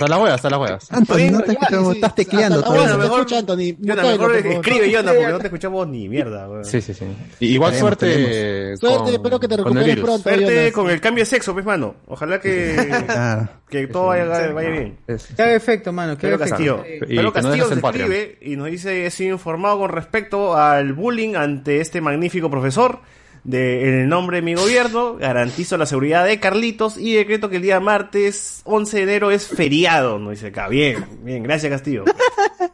las 0.07 0.17
huevas, 0.19 0.33
hasta 0.35 0.49
las 0.49 0.59
huevas. 0.59 0.91
Anthony, 0.91 1.31
no 1.31 1.41
te 1.41 1.51
escuchamos, 1.51 1.89
sí, 1.91 1.97
estás 1.97 2.15
tecleando 2.15 2.63
todavía. 2.63 2.87
se 2.87 2.91
te 2.93 2.97
mejor- 2.97 3.19
escucha, 3.19 3.37
Anthony. 3.39 3.75
Mejor 3.79 4.35
escribe, 4.35 4.91
Jonas, 4.91 5.13
porque 5.15 5.31
no 5.31 5.37
te 5.39 5.47
escuchamos 5.47 5.87
ni 5.87 6.09
mierda. 6.09 6.63
Sí, 6.63 6.81
sí, 6.81 6.93
sí. 6.95 7.05
Igual 7.41 7.71
Tenemos, 7.73 7.89
suerte. 7.99 8.77
Suerte, 8.77 9.03
con- 9.03 9.13
espero 9.13 9.39
que 9.39 9.47
te 9.47 9.57
recuperes 9.57 9.95
pronto. 9.97 10.23
Suerte 10.23 10.55
Jonas. 10.55 10.71
con 10.73 10.89
el 10.89 10.99
cambio 11.01 11.21
de 11.21 11.25
sexo, 11.27 11.53
pues, 11.53 11.63
mano. 11.65 11.95
Ojalá 12.07 12.39
que, 12.39 12.75
que 13.69 13.87
todo 13.87 14.07
vaya, 14.07 14.25
vaya 14.51 14.69
bien. 14.69 14.97
¿Qué 15.05 15.41
haga 15.43 15.53
efecto, 15.53 15.93
mano? 15.93 16.15
¿Qué 16.17 16.21
Pedro 16.21 16.35
haga 16.37 16.47
Castillo. 16.49 16.83
efecto? 16.83 17.21
No 17.21 17.33
Castillo 17.33 17.69
Patreon. 17.81 18.11
escribe 18.11 18.37
y 18.41 18.55
nos 18.55 18.67
dice, 18.71 19.05
he 19.05 19.11
sido 19.11 19.33
informado 19.33 19.77
con 19.77 19.89
respecto 19.91 20.55
al 20.57 20.93
bullying 20.93 21.35
ante 21.35 21.81
este 21.81 22.01
magnífico 22.01 22.49
profesor. 22.49 22.99
De, 23.43 23.87
en 23.87 23.93
el 24.01 24.09
nombre 24.09 24.37
de 24.37 24.41
mi 24.41 24.53
gobierno, 24.53 25.15
garantizo 25.15 25.77
la 25.77 25.85
seguridad 25.85 26.25
de 26.25 26.39
Carlitos 26.39 26.97
y 26.97 27.13
decreto 27.13 27.49
que 27.49 27.55
el 27.55 27.61
día 27.61 27.79
martes 27.79 28.61
11 28.65 28.97
de 28.97 29.03
enero 29.03 29.31
es 29.31 29.47
feriado. 29.47 30.19
Nos 30.19 30.31
dice 30.31 30.47
acá. 30.47 30.67
Bien, 30.67 31.05
bien, 31.23 31.43
gracias 31.43 31.71
Castillo. 31.71 32.03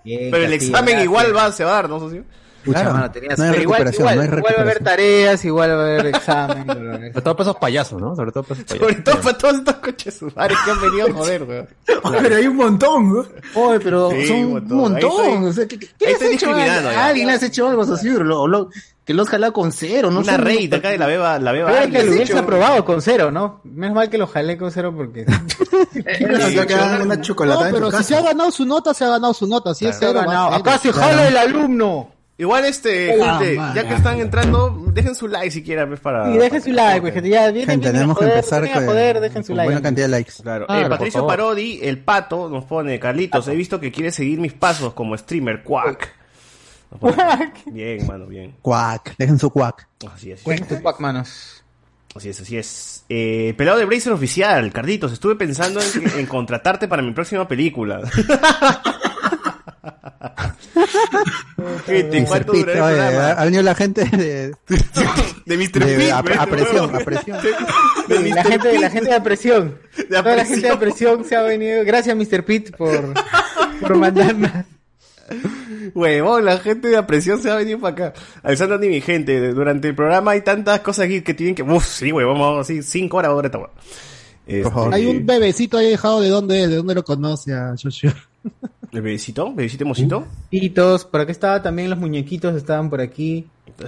Bien, 0.04 0.32
Pero 0.32 0.44
el 0.46 0.54
examen 0.54 0.84
gracias. 0.86 1.04
igual 1.04 1.36
va, 1.36 1.52
se 1.52 1.64
va 1.64 1.72
a 1.72 1.76
dar, 1.76 1.90
¿no, 1.90 2.00
socio? 2.00 2.24
Pucha, 2.66 2.80
Claro, 2.82 2.94
mano, 2.96 3.12
tenías- 3.12 3.38
no 3.38 3.44
hay 3.46 3.52
pero 3.52 3.62
recuperación, 3.62 4.02
igual, 4.02 4.16
no 4.16 4.22
hay 4.22 4.28
igual 4.28 4.44
va 4.44 4.48
a 4.48 4.62
haber 4.62 4.74
recuperación. 4.78 4.84
tareas, 4.84 5.46
igual 5.46 5.70
va 5.70 5.74
a 5.76 5.78
haber 5.86 6.06
examen. 6.08 6.66
Sobre 7.14 7.22
todo 7.22 7.36
para 7.36 7.50
esos 7.50 7.56
payasos, 7.62 8.02
¿no? 8.02 8.16
Sobre 8.16 8.32
todo 8.32 8.44
para 8.44 8.60
esos 8.62 8.70
Sobre 8.78 8.94
payasos. 8.96 9.04
todo 9.04 9.22
para 9.24 9.38
todos 9.38 9.56
estos 9.56 9.76
coches 9.76 10.14
sumares 10.18 10.58
que 10.66 10.72
han 10.72 10.82
venido 10.82 11.08
a 11.08 11.14
joder, 11.14 11.44
weón. 11.44 11.68
Pero 12.24 12.36
hay 12.36 12.48
un 12.48 12.56
montón, 12.56 13.14
¿no? 13.14 13.26
Oye, 13.56 13.80
pero 13.80 14.10
Sí, 14.12 14.28
son 14.28 14.38
un 14.38 14.52
montón. 14.54 14.78
montón. 14.78 15.12
Ahí 15.12 15.34
estoy- 15.36 15.46
o 15.50 15.54
sea, 15.54 15.68
¿qué, 15.68 16.08
has 16.16 16.22
hecho? 16.22 16.50
a-. 16.54 17.06
Alguien 17.08 17.28
le 17.28 17.34
has 17.34 17.44
hecho 17.44 17.68
algo 17.70 17.82
así, 17.84 18.10
lo, 18.10 18.48
lo- 18.48 18.70
que 19.06 19.14
los 19.14 19.30
jalado 19.30 19.54
con 19.54 19.72
cero, 19.72 20.10
¿no? 20.10 20.22
Una 20.22 20.34
Son- 20.34 20.42
raid 20.46 20.74
acá 20.74 20.90
de 20.90 20.98
la 20.98 21.06
beba, 21.06 21.38
la 21.38 21.52
beba. 21.52 21.72
Pero 21.72 21.92
que 21.92 22.04
lo 22.04 22.12
hubiese 22.12 22.38
aprobado 22.40 22.84
con 22.84 23.04
cero, 23.04 23.30
¿no? 23.30 23.62
Menos 23.64 23.94
mal 23.96 24.10
que 24.10 24.18
lo 24.18 24.26
jalé 24.26 24.58
con 24.58 24.72
cero 24.72 24.92
porque... 24.96 25.26
Una 26.22 27.06
No, 27.06 27.22
chocolatada 27.22 27.70
en 27.70 27.76
pero 27.76 27.86
tu 27.88 27.92
si 27.92 27.98
casa. 27.98 28.04
se 28.10 28.16
ha 28.18 28.22
ganado 28.22 28.52
su 28.52 28.66
nota, 28.66 28.94
se 28.94 29.06
ha 29.06 29.10
ganado 29.10 29.34
su 29.34 29.48
nota. 29.48 29.74
Si 29.76 29.86
es 29.86 29.96
cero. 30.00 30.22
Acá 30.28 30.78
se 30.80 30.92
jala 30.92 31.28
el 31.28 31.38
alumno. 31.38 32.10
Igual 32.38 32.66
este, 32.66 33.22
Ah, 33.24 33.38
gente, 33.40 33.56
man. 33.56 33.74
ya 33.76 33.88
que 33.88 33.94
están 33.94 34.20
entrando, 34.20 34.84
dejen 34.92 35.16
su 35.16 35.28
like 35.30 35.52
si 35.52 35.64
quieren, 35.64 35.88
pues, 35.88 36.02
para... 36.02 36.30
Y 36.34 36.38
dejen 36.38 36.62
su 36.62 36.72
like, 36.72 37.00
pues, 37.02 37.14
gente. 37.14 37.30
Ya 37.30 37.50
vienen, 37.50 37.70
Gente, 37.70 37.92
tenemos 37.92 38.18
que 38.18 38.26
joder, 38.26 38.38
empezar 38.40 38.72
con, 38.74 38.86
joder, 38.86 39.20
dejen 39.22 39.44
su 39.44 39.48
con 39.48 39.58
like. 39.58 39.68
buena 39.68 39.82
cantidad 39.82 40.06
de 40.08 40.12
likes. 40.12 40.34
Claro. 40.44 40.66
Claro, 40.68 40.86
Eh, 40.86 40.90
Patricio. 40.90 41.26
Parodi, 41.26 41.80
el 41.82 42.00
pato, 42.00 42.50
nos 42.50 42.66
pone, 42.66 43.00
Carlitos, 43.00 43.48
he 43.48 43.56
visto 43.56 43.80
que 43.80 43.90
quiere 43.92 44.12
seguir 44.12 44.40
mis 44.42 44.52
pasos 44.54 44.94
como 44.94 45.18
streamer, 45.18 45.64
quack. 45.64 46.14
Nos 46.92 47.00
pone, 47.00 47.54
Bien, 47.68 48.06
mano, 48.06 48.26
bien. 48.28 48.54
Cuac, 48.62 49.16
dejen 49.18 49.40
su 49.40 49.50
cuac. 49.50 49.88
Así 50.14 50.32
es. 50.32 50.44
Dejen 50.44 50.68
tus 50.68 50.80
pac, 50.80 51.00
manos. 51.00 51.64
Así 52.16 52.30
es, 52.30 52.40
así 52.42 52.58
es. 52.58 53.06
Eh, 53.10 53.54
pelado 53.58 53.78
de 53.78 53.86
Bracer 53.86 54.12
oficial, 54.14 54.72
Carlitos, 54.74 55.12
estuve 55.14 55.36
pensando 55.36 55.80
en, 55.82 56.20
en 56.20 56.26
contratarte 56.26 56.88
para 56.90 57.02
mi 57.02 57.12
próxima 57.14 57.48
película. 57.48 58.02
Gente. 61.86 62.26
¿cuánto 62.26 62.54
durará 62.54 62.78
el 62.78 62.84
oye, 62.84 62.96
programa? 63.06 63.32
ha 63.32 63.46
venido 63.46 63.64
la 63.64 63.76
gente 63.76 64.06
de, 64.06 64.56
De 65.46 65.58
Mr. 65.58 65.72
de- 65.72 65.80
Pete, 65.96 66.12
a, 66.12 66.18
a 66.20 66.46
presión, 66.48 66.96
a 66.96 67.00
presión. 67.00 67.38
De 68.08 68.18
Sí, 68.18 68.30
la 68.30 68.44
gente, 68.44 68.74
la 68.74 68.80
Pete. 68.80 68.90
gente 68.90 69.14
de 69.14 69.22
presión. 69.22 69.78
De 69.98 70.04
Toda 70.06 70.36
la 70.36 70.46
gente 70.46 70.68
de 70.70 70.78
presión 70.78 71.26
se 71.26 71.36
ha 71.36 71.42
venido. 71.44 71.84
Gracias, 71.86 72.16
Mr. 72.16 72.44
Pete, 72.46 72.72
por, 72.72 73.14
por 73.82 73.96
mandarnos. 73.96 74.52
Huevón, 75.94 76.46
la 76.46 76.58
gente 76.60 76.88
de 76.88 76.98
apresión 76.98 77.42
se 77.42 77.50
va 77.50 77.56
a 77.56 77.58
venir 77.58 77.80
para 77.80 77.94
acá. 78.10 78.14
Alexander 78.44 78.80
ni 78.80 78.88
mi 78.90 79.02
gente, 79.02 79.54
durante 79.54 79.88
el 79.88 79.96
programa 79.96 80.32
hay 80.32 80.42
tantas 80.42 80.80
cosas 80.82 81.06
aquí 81.06 81.22
que 81.22 81.34
tienen 81.34 81.56
que. 81.56 81.64
Uf, 81.64 81.86
sí, 81.86 82.12
huevón, 82.12 82.40
vamos 82.40 82.62
así, 82.62 82.84
cinco 82.84 83.18
horas 83.18 83.30
ahora 83.30 83.48
esta. 83.48 83.60
Este, 84.48 84.70
Hay 84.92 85.08
un 85.08 85.26
bebecito 85.26 85.78
ahí 85.78 85.90
dejado 85.90 86.22
de 86.22 86.30
dónde 86.30 86.64
es, 86.64 86.70
de 86.70 86.76
dónde 86.76 86.94
lo 86.96 87.04
conoce 87.04 87.54
a 87.54 87.74
Joshua. 87.82 88.14
¿El 88.92 89.02
bebecito? 89.02 89.54
¿Bebecito 89.54 89.86
mosito? 89.86 90.26
Pitos, 90.50 91.06
por 91.06 91.22
acá 91.22 91.32
estaban 91.32 91.62
también 91.64 91.90
los 91.90 92.00
muñequitos, 92.00 92.56
estaban 92.56 92.90
por 92.90 93.02
aquí. 93.02 93.48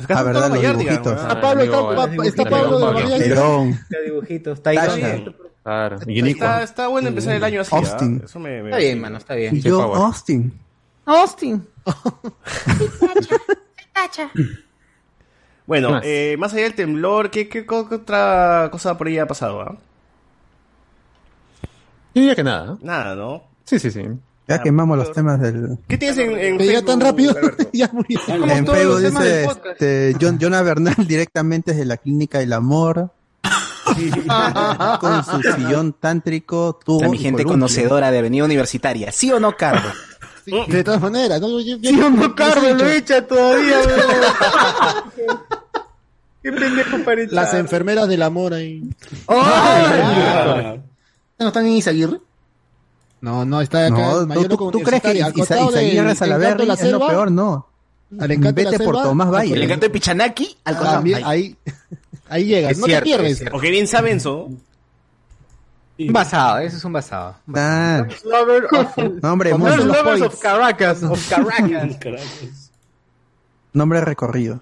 Ah, 0.10 0.24
verdad, 0.24 0.50
los 0.50 0.62
dibujitos. 0.62 1.14
Está 1.22 1.40
Pablo, 1.42 1.64
está, 1.64 1.78
amigo, 2.04 2.24
está 2.24 2.42
amigo 2.42 2.58
Pablo 2.58 2.78
de 2.80 2.86
Pablo. 2.86 3.00
María. 3.02 3.18
Negrón, 3.18 3.80
Los 3.90 4.06
dibujitos, 4.06 4.58
está 4.58 4.70
ahí. 4.72 4.78
Está 4.78 5.32
Claro. 5.64 5.98
Está, 6.08 6.64
está 6.64 6.88
bueno 6.88 7.10
empezar 7.10 7.36
el 7.36 7.44
año 7.44 7.60
así. 7.62 7.76
¿ah? 7.76 7.80
Austin. 7.80 8.22
Eso 8.24 8.40
me, 8.40 8.62
me- 8.64 8.70
Está 8.70 8.78
bien, 8.78 9.02
mano, 9.02 9.18
está 9.18 9.36
bien. 9.36 9.60
yo. 9.62 9.82
Austin. 9.96 10.54
Austin. 11.06 11.68
Bueno, 15.66 15.92
Más. 15.92 16.04
eh, 16.06 16.36
más 16.40 16.54
allá 16.54 16.64
del 16.64 16.76
temblor, 16.76 17.30
¿qué, 17.30 17.50
qué, 17.50 17.66
qué 17.66 17.76
otra 17.76 18.70
cosa 18.72 18.98
por 18.98 19.08
ahí 19.08 19.18
ha 19.18 19.28
pasado? 19.28 19.62
ah? 19.62 19.76
Yo 22.16 22.22
diría 22.22 22.36
que 22.36 22.44
nada, 22.44 22.66
¿no? 22.66 22.80
Nada, 22.82 23.16
¿no? 23.16 23.44
Sí, 23.66 23.78
sí, 23.80 23.92
sí. 23.92 24.04
Ya 24.48 24.62
quemamos 24.62 24.98
los 24.98 25.12
temas 25.12 25.42
del... 25.42 25.78
¿Qué 25.88 25.98
tienes 25.98 26.18
en, 26.18 26.32
en 26.38 26.58
ya 26.60 26.82
tan 26.82 27.02
rápido, 27.02 27.36
ya 27.74 27.90
murió. 27.92 28.20
En 28.28 28.64
todos 28.66 28.78
Facebook 29.02 29.02
dice 29.20 29.46
este, 29.72 30.16
John, 30.22 30.38
Jonah 30.42 30.62
Bernal 30.62 30.96
directamente 31.08 31.72
desde 31.72 31.86
la 31.86 31.98
clínica 31.98 32.40
del 32.40 32.54
amor. 32.54 33.12
con 35.00 35.24
su 35.26 35.42
sillón 35.42 35.94
tántrico, 35.94 36.80
tubo 36.84 37.06
A 37.06 37.10
mi 37.10 37.18
gente 37.18 37.44
conocedora 37.46 38.12
de 38.12 38.20
Avenida 38.20 38.44
Universitaria. 38.46 39.12
¿Sí 39.12 39.32
o 39.32 39.40
no, 39.40 39.56
Carlos? 39.56 39.94
De 40.68 40.82
todas 40.82 41.02
maneras, 41.02 41.42
¿no? 41.42 41.60
Yo- 41.60 41.76
yo- 41.78 41.90
Sí, 41.90 41.96
no, 41.98 42.22
yo- 42.22 42.34
Carlos, 42.34 42.82
lo 42.82 42.88
echa 42.90 43.28
todavía, 43.28 43.80
weón. 43.80 45.40
Qué 46.42 46.52
pendejo 46.54 46.98
para 47.04 47.22
echar. 47.22 47.34
Las 47.34 47.54
enfermeras 47.54 48.08
del 48.08 48.22
amor 48.22 48.54
ahí. 48.54 48.90
¿No 51.38 51.48
están 51.48 51.66
en 51.66 51.74
Isaguirre? 51.74 52.20
No, 53.22 53.46
no, 53.46 53.62
está 53.62 53.88
acá. 53.88 53.96
No, 53.98 54.12
en 54.14 54.20
¿tú, 54.22 54.28
Mayor 54.28 54.48
tú- 54.48 54.72
tú 54.72 54.80
crees 54.82 55.02
que 55.02 55.10
al 55.10 55.18
Isa- 55.18 55.32
costado 55.34 55.72
Salaverry 56.16 56.66
la 56.66 56.74
es 56.74 56.82
lo 56.82 56.88
Selva, 56.88 57.08
peor? 57.10 57.32
No. 57.32 57.68
Al 58.20 58.32
encanto 58.32 58.56
de 58.56 58.64
la 58.64 58.72
Vete 58.72 58.84
por 58.86 58.96
selva, 58.96 59.04
Tomás 59.04 59.28
al 59.28 59.34
Valle. 59.34 59.54
El 59.56 59.64
encanto 59.64 59.86
de 59.86 59.90
Pichanaki, 59.90 60.58
al 60.64 60.76
costado. 60.76 60.96
También, 60.98 61.22
ahí, 61.26 61.58
ahí 62.30 62.46
llegas, 62.46 62.72
Es 62.74 62.78
no 62.80 62.86
cierto, 62.86 63.04
te 63.04 63.10
pierdes. 63.10 63.32
es 63.34 63.38
cierto. 63.40 63.58
O 63.58 63.60
que 63.60 63.70
bien 63.70 63.88
sabe 63.88 64.12
Enzo. 64.12 64.50
Un 66.00 66.14
basado, 66.14 66.60
eso 66.60 66.78
es 66.78 66.86
un 66.86 66.94
basado. 66.94 67.36
Ah, 67.56 68.06
Lover 68.24 68.66
of, 68.72 68.98
nombre, 69.24 69.50
Como 69.50 69.66
mundo, 69.66 69.78
los 69.84 69.88
lovers 69.88 70.04
points. 70.20 70.22
of 70.36 70.40
Caracas, 70.40 71.04
of 71.04 71.30
Caracas. 71.30 72.72
nombre 73.74 74.02
recorrido. 74.02 74.60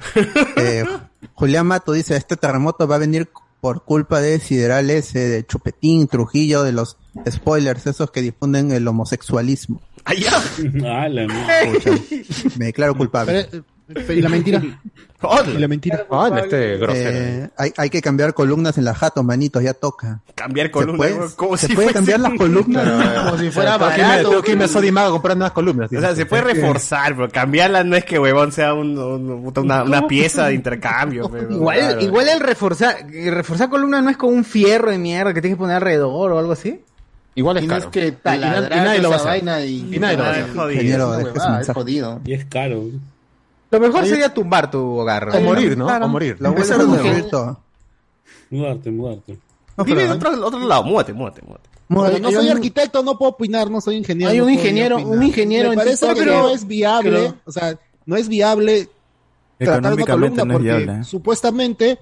Eh, 0.56 0.86
Julián 1.34 1.68
Mato 1.68 1.92
dice, 1.92 2.16
este 2.16 2.38
terremoto 2.38 2.88
va 2.88 2.96
a 2.96 3.00
venir 3.00 3.30
por 3.62 3.84
culpa 3.84 4.22
de 4.22 4.40
Sideral 4.40 4.90
S, 4.90 5.18
de 5.20 5.46
Chupetín, 5.46 6.08
Trujillo, 6.08 6.64
de 6.64 6.72
los 6.72 6.98
spoilers, 7.30 7.88
esos 7.88 8.12
que 8.12 8.22
difunden 8.22 8.72
el 8.72 8.88
homosexualismo. 8.88 9.82
Allá. 10.04 10.32
Ah, 10.86 11.08
la 11.10 11.26
mierda. 11.28 11.74
Pucha, 11.74 11.92
me 12.60 12.66
declaro 12.66 12.96
culpable. 12.96 13.48
Pero, 13.52 13.64
eh, 14.14 14.16
y 14.16 14.22
la 14.22 14.30
mentira. 14.30 14.62
Y 15.48 15.58
la 15.58 15.68
mentira. 15.68 16.06
Ah, 16.12 16.30
este 16.44 16.78
grosero. 16.78 17.10
Eh, 17.18 17.50
hay, 17.58 17.72
hay 17.78 17.90
que 17.90 18.00
cambiar 18.00 18.36
columnas 18.36 18.78
en 18.78 18.86
la 18.86 18.94
jato, 18.94 19.24
manitos, 19.24 19.64
ya 19.64 19.74
toca. 19.74 20.22
Cambiar 20.36 20.68
¿Se 20.68 20.72
columna. 20.72 20.98
puede, 20.98 21.18
como 21.36 21.58
¿se 21.58 21.66
si 21.66 21.74
puede 21.74 21.94
cambiar 21.94 22.20
las 22.20 22.34
columnas? 22.34 22.86
Como 23.26 23.38
si 23.40 23.50
fuera 23.50 23.76
barato. 23.78 24.30
tengo 24.30 24.42
que 24.44 24.52
irme 24.52 24.66
a 24.66 24.68
Sodimago 24.68 25.08
a 25.08 25.12
comprar 25.14 25.36
nuevas 25.36 25.54
columnas. 25.54 25.92
O 25.92 26.00
sea, 26.00 26.14
se 26.16 26.28
puede 26.28 26.44
reforzar, 26.44 27.16
pero 27.16 27.30
cambiarla 27.30 27.84
no 27.84 27.96
es 27.96 28.06
que 28.06 28.20
huevón 28.20 28.52
sea 28.52 28.76
un- 28.76 29.00
un- 29.00 29.52
una, 29.58 29.82
una 29.84 30.06
pieza 30.08 30.46
de 30.46 30.54
intercambio. 30.54 31.28
pero, 31.28 31.52
Igual, 31.52 31.80
claro. 31.80 32.02
igual 32.02 32.30
el 32.30 32.40
reforzar, 32.40 33.08
reforzar 33.10 33.70
columna 33.70 34.02
no 34.04 34.12
es 34.12 34.18
con 34.18 34.32
un 34.32 34.44
fierro 34.46 34.92
de 34.92 35.00
mierda 35.00 35.34
que 35.34 35.42
tienes 35.42 35.56
que 35.58 35.62
poner 35.62 35.78
alrededor 35.78 36.34
o 36.34 36.38
algo 36.38 36.52
así. 36.52 36.82
Igual 37.36 37.58
es 37.58 37.62
Tienes 37.64 37.80
caro. 37.80 37.92
que 37.92 38.00
Y- 38.00 38.04
y 38.04 38.08
y 38.08 38.12
taladrar 38.14 38.84
nadie 38.86 39.02
lo 39.02 39.10
va 39.10 39.16
a 39.16 39.18
esa 39.20 39.30
hacer. 39.32 39.44
vaina 39.46 39.66
y... 39.66 39.96
Y 39.96 40.00
nadie 40.00 40.18
lo 40.18 40.24
va 40.24 40.30
a 40.30 40.32
hacer. 40.32 40.56
jodido. 40.56 41.10
Huevada, 41.10 41.62
es 41.62 41.68
jodido. 41.70 42.22
Y 42.26 42.34
es 42.34 42.46
caro. 42.46 42.84
Lo 43.72 43.80
mejor 43.80 44.06
sería 44.06 44.34
tumbar 44.34 44.72
tu 44.72 44.80
hogar. 45.00 45.30
O 45.36 45.42
morir, 45.42 45.78
¿no? 45.78 45.86
Claro, 45.88 46.06
O 46.06 46.10
morir. 46.10 46.38
Lo 46.40 46.52
bueno 46.54 46.64
es 46.64 46.72
Empezar 46.72 46.92
destruir 46.92 47.22
con- 47.24 47.30
todo. 47.32 47.60
Mudarte, 48.50 48.92
mudarte. 48.92 49.40
Vive 49.86 50.06
en 50.06 50.12
otro, 50.12 50.46
otro 50.46 50.60
lado, 50.66 50.84
múdate, 50.84 51.12
múdate, 51.14 51.42
múdate. 51.42 51.70
Bueno, 51.90 52.18
no 52.20 52.32
soy 52.32 52.46
un- 52.46 52.52
arquitecto, 52.54 53.04
no 53.04 53.18
puedo 53.18 53.32
opinar, 53.32 53.70
no 53.70 53.82
soy 53.82 53.98
ingeniero. 53.98 54.32
Hay 54.32 54.40
un 54.40 54.50
ingeniero- 54.50 54.98
un 54.98 55.22
ingeniero 55.22 55.70
Me 55.70 55.74
en 55.74 55.80
parece 55.80 56.14
que 56.14 56.26
no 56.26 56.50
es 56.50 56.66
viable, 56.66 57.12
pero- 57.12 57.36
o 57.46 57.52
sea, 57.52 57.78
no 58.06 58.16
es 58.16 58.28
viable 58.30 58.90
tratar 59.58 59.94
una 59.94 60.06
columna 60.06 60.46
no 60.46 60.54
porque 60.54 60.68
viable. 60.68 61.04
supuestamente 61.04 62.00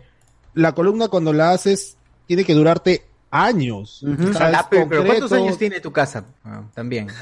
la 0.53 0.73
columna 0.73 1.07
cuando 1.07 1.33
la 1.33 1.51
haces 1.51 1.97
tiene 2.27 2.43
que 2.45 2.53
durarte 2.53 3.03
años. 3.33 4.03
O 4.03 4.33
sea, 4.33 4.49
es 4.51 4.55
Ah, 4.57 4.67
pero, 4.69 4.87
pero 4.87 5.05
¿cuántos 5.05 5.31
años 5.33 5.57
tiene 5.57 5.79
tu 5.79 5.91
casa? 5.91 6.23
Ah, 6.45 6.61
también. 6.73 7.07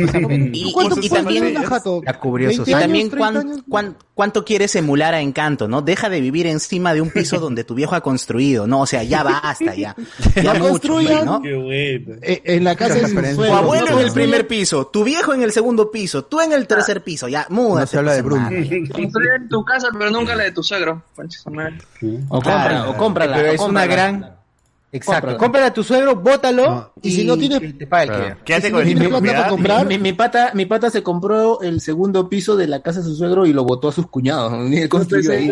Y, 0.00 0.72
¿Cuánto 0.72 1.00
y- 1.00 1.06
y 1.06 1.08
puede 1.08 1.22
también, 1.24 1.42
valer 1.42 1.58
una 1.58 1.68
jato? 1.68 2.00
La 2.04 2.20
cubrió 2.20 2.46
20 2.46 2.70
y 2.70 2.72
también 2.72 3.10
30 3.10 3.18
cuán- 3.18 3.36
años. 3.36 3.64
cuán- 3.68 3.96
cuánto 4.14 4.44
quieres 4.44 4.76
emular 4.76 5.12
a 5.12 5.20
Encanto, 5.20 5.66
¿no? 5.66 5.82
Deja 5.82 6.08
de 6.08 6.20
vivir 6.20 6.46
encima 6.46 6.94
de 6.94 7.00
un 7.00 7.10
piso 7.10 7.40
donde 7.40 7.64
tu 7.64 7.74
viejo 7.74 7.96
ha 7.96 8.00
construido, 8.00 8.68
¿no? 8.68 8.82
O 8.82 8.86
sea, 8.86 9.02
ya 9.02 9.24
basta, 9.24 9.74
ya. 9.74 9.96
Ya 10.36 10.54
No 10.54 10.60
mucho, 10.60 10.70
construyan. 10.70 11.24
¿no? 11.24 11.42
Qué 11.42 11.52
bueno. 11.52 12.20
Eh, 12.22 12.42
en 12.44 12.62
la 12.62 12.76
casa 12.76 12.94
de 12.94 13.34
Tu 13.34 13.42
abuelo 13.42 13.86
no 13.90 13.98
en 13.98 14.06
el 14.06 14.12
primer 14.12 14.46
piso, 14.46 14.86
tu 14.86 15.02
viejo 15.02 15.34
en 15.34 15.42
el 15.42 15.50
segundo 15.50 15.90
piso, 15.90 16.24
tú 16.24 16.40
en 16.40 16.52
el 16.52 16.68
tercer 16.68 17.02
piso, 17.02 17.26
ya, 17.26 17.46
muda. 17.50 17.80
No 17.80 17.86
se 17.88 17.98
habla 17.98 18.12
de 18.12 18.22
Bruno. 18.22 18.48
Construyen 18.92 19.48
tu 19.48 19.64
casa, 19.64 19.88
pero 19.92 20.12
nunca 20.12 20.36
la 20.36 20.44
de 20.44 20.52
tu 20.52 20.62
suegro. 20.62 21.02
O 22.28 22.40
compra, 22.40 22.88
o 22.88 22.96
cómprala. 22.96 23.36
Pero 23.36 23.50
o 23.50 23.52
es 23.54 23.60
una 23.62 23.80
cómprala. 23.80 23.86
gran. 24.12 24.37
Exacto. 24.90 25.36
Cómprala 25.36 25.66
a 25.66 25.72
tu 25.74 25.84
suegro, 25.84 26.16
bótalo. 26.16 26.64
No, 26.64 26.92
y 27.02 27.10
si 27.12 27.24
no 27.24 27.36
tiene- 27.36 27.60
que 27.60 27.74
te 27.74 27.86
paga 27.86 28.02
el 28.04 28.10
alquiler. 28.10 28.36
Quédate 28.44 28.66
Si 28.68 28.72
con 28.72 28.82
no 28.84 28.88
el 28.88 28.96
plata 28.96 29.18
cuidado. 29.20 29.36
para 29.36 29.48
comprar, 29.50 29.86
Mi, 29.86 29.98
mi 29.98 30.12
pata, 30.14 30.50
mi 30.54 30.64
pata 30.64 30.88
se 30.90 31.02
compró 31.02 31.60
el 31.60 31.82
segundo 31.82 32.28
piso 32.30 32.56
de 32.56 32.66
la 32.68 32.80
casa 32.80 33.00
de 33.00 33.04
su 33.04 33.14
suegro 33.16 33.44
y 33.44 33.52
lo 33.52 33.64
botó 33.64 33.88
a 33.88 33.92
sus 33.92 34.06
cuñados. 34.06 34.50
Ni 34.70 34.78
él 34.78 34.88
construyó 34.88 35.32
ahí. 35.32 35.50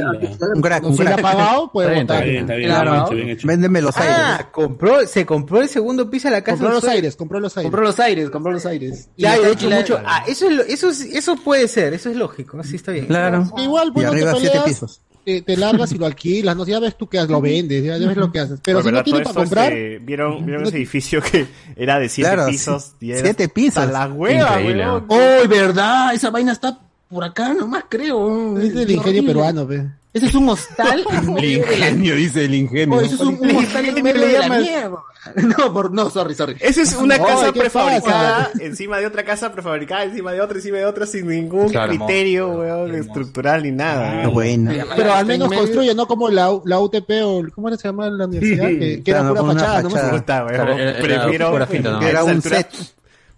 Un 0.54 0.62
crack, 0.62 0.82
no 0.84 0.88
un 0.88 0.94
ha 1.02 1.04
crack. 1.04 1.20
pagado, 1.20 1.70
puede 1.70 1.88
Está 1.88 1.94
bien, 1.94 2.06
votar. 2.06 2.16
Está 2.16 2.24
bien, 2.30 2.40
está 2.40 2.54
bien. 2.54 2.70
Claro. 2.70 2.90
Bien 2.92 3.02
hecho, 3.04 3.14
bien 3.14 3.28
hecho. 3.28 3.46
Véndeme 3.48 3.82
los 3.82 3.96
aires. 3.98 4.16
Ah, 4.18 4.48
compró, 4.50 5.06
se 5.06 5.26
compró 5.26 5.60
el 5.60 5.68
segundo 5.68 6.08
piso 6.10 6.28
de 6.28 6.32
la 6.32 6.40
casa. 6.42 6.56
Compró 6.56 6.70
los 6.72 6.80
suegro. 6.80 6.96
aires, 6.96 7.16
compró 7.16 7.40
los 7.40 7.56
aires. 7.58 7.70
Compró 7.70 7.86
los 7.86 8.00
aires, 8.00 8.30
compró 8.30 8.52
los 8.52 8.66
aires. 8.66 9.08
Y 9.16 9.22
Ya, 9.22 9.38
de 9.38 9.52
hecho, 9.52 9.68
y 9.68 9.74
mucho. 9.74 10.00
Ah, 10.04 10.24
eso, 10.26 10.46
es 10.48 10.52
lo- 10.56 10.62
eso, 10.62 10.88
es- 10.88 11.00
eso 11.02 11.36
puede 11.36 11.68
ser, 11.68 11.92
eso 11.92 12.08
es 12.08 12.16
lógico, 12.16 12.62
sí 12.64 12.76
está 12.76 12.92
bien. 12.92 13.04
Claro. 13.06 13.44
Igual, 13.58 13.88
Y 13.88 13.90
bueno, 13.90 14.10
te 14.12 14.16
arriba 14.16 14.30
siete 14.32 14.48
peleas, 14.48 14.64
pisos. 14.64 15.02
Te, 15.26 15.42
te 15.42 15.56
largas 15.56 15.90
y 15.90 15.98
lo 15.98 16.06
alquilas, 16.06 16.56
no 16.56 16.64
sé, 16.64 16.70
ya 16.70 16.78
ves 16.78 16.96
tú 16.96 17.08
que 17.08 17.20
lo 17.24 17.40
vendes, 17.40 17.82
ya, 17.82 17.98
ya 17.98 18.06
ves 18.06 18.16
lo 18.16 18.30
que 18.30 18.38
haces. 18.38 18.60
Pero 18.62 18.78
Por 18.78 18.84
si 18.84 18.90
no 18.90 18.96
verdad, 18.98 19.10
todo 19.10 19.22
para 19.24 19.34
comprar, 19.34 19.72
este, 19.72 19.98
¿vieron, 19.98 20.46
¿Vieron 20.46 20.64
ese 20.66 20.76
edificio 20.76 21.20
que 21.20 21.48
era 21.74 21.98
de 21.98 22.08
siete 22.08 22.30
Claro, 22.30 22.48
pisos? 22.48 22.92
Y 23.00 23.10
era 23.10 23.22
siete 23.22 23.48
pisos. 23.48 23.90
la 23.90 24.06
hueva, 24.06 24.56
weón. 24.58 25.04
¡Oh, 25.08 25.48
verdad! 25.48 26.14
Esa 26.14 26.30
vaina 26.30 26.52
está 26.52 26.78
por 27.08 27.24
acá 27.24 27.52
nomás, 27.54 27.84
creo. 27.88 28.56
es 28.56 28.72
del 28.72 28.88
ingenio 28.92 29.26
peruano, 29.26 29.66
ve. 29.66 29.88
Ese 30.16 30.26
es 30.26 30.34
un 30.34 30.48
hostal. 30.48 31.04
de 31.04 31.76
la- 31.78 31.90
dice 31.90 32.44
el 32.46 32.54
ingenio. 32.54 32.96
Oh, 32.96 33.00
ese 33.00 33.14
es 33.16 33.20
un, 33.20 33.38
un 33.38 33.56
hostal 33.56 33.84
en 33.84 34.02
medio 34.02 34.26
de 34.26 34.38
la 34.38 34.48
mierda. 34.48 34.96
No, 35.34 35.72
por, 35.72 35.90
no, 35.92 36.08
sorry, 36.08 36.36
sorry. 36.36 36.54
Esa 36.60 36.82
es 36.82 36.94
una 36.94 37.18
casa 37.18 37.52
¿qué 37.52 37.58
prefabricada 37.58 38.48
encima 38.60 38.98
de 38.98 39.06
otra 39.06 39.24
casa 39.24 39.50
prefabricada, 39.50 40.04
encima 40.04 40.30
de 40.32 40.40
otra, 40.40 40.56
encima 40.58 40.78
de 40.78 40.84
otra, 40.86 41.04
sin 41.04 41.26
ningún 41.26 41.68
Claro. 41.68 41.88
criterio, 41.88 42.48
weón, 42.50 42.94
estructural 42.94 43.64
ni 43.64 43.72
nada. 43.72 44.22
Qué 44.22 44.28
buena. 44.28 44.84
Pero 44.94 45.12
al 45.12 45.26
menos 45.26 45.52
construye, 45.52 45.96
no 45.96 46.06
como 46.06 46.28
la, 46.28 46.48
UTP 46.52 47.10
o 47.24 47.42
¿cómo 47.52 47.76
se 47.76 47.88
llama 47.88 48.08
la 48.08 48.26
universidad? 48.26 48.68
Que, 48.68 49.02
que 49.02 49.10
era 49.10 49.28
pura 49.28 49.42
fachada, 49.44 49.82
¿no? 49.82 49.88
Claro, 50.24 50.48
era- 50.50 50.80
era 50.80 51.00
prefiero 51.02 51.50
pura 51.50 51.66
finta, 51.66 51.90
¿no? 51.90 51.98
a 51.98 52.08
Era 52.08 52.20
esas 52.20 52.34
un 52.36 52.42
set. 52.42 52.68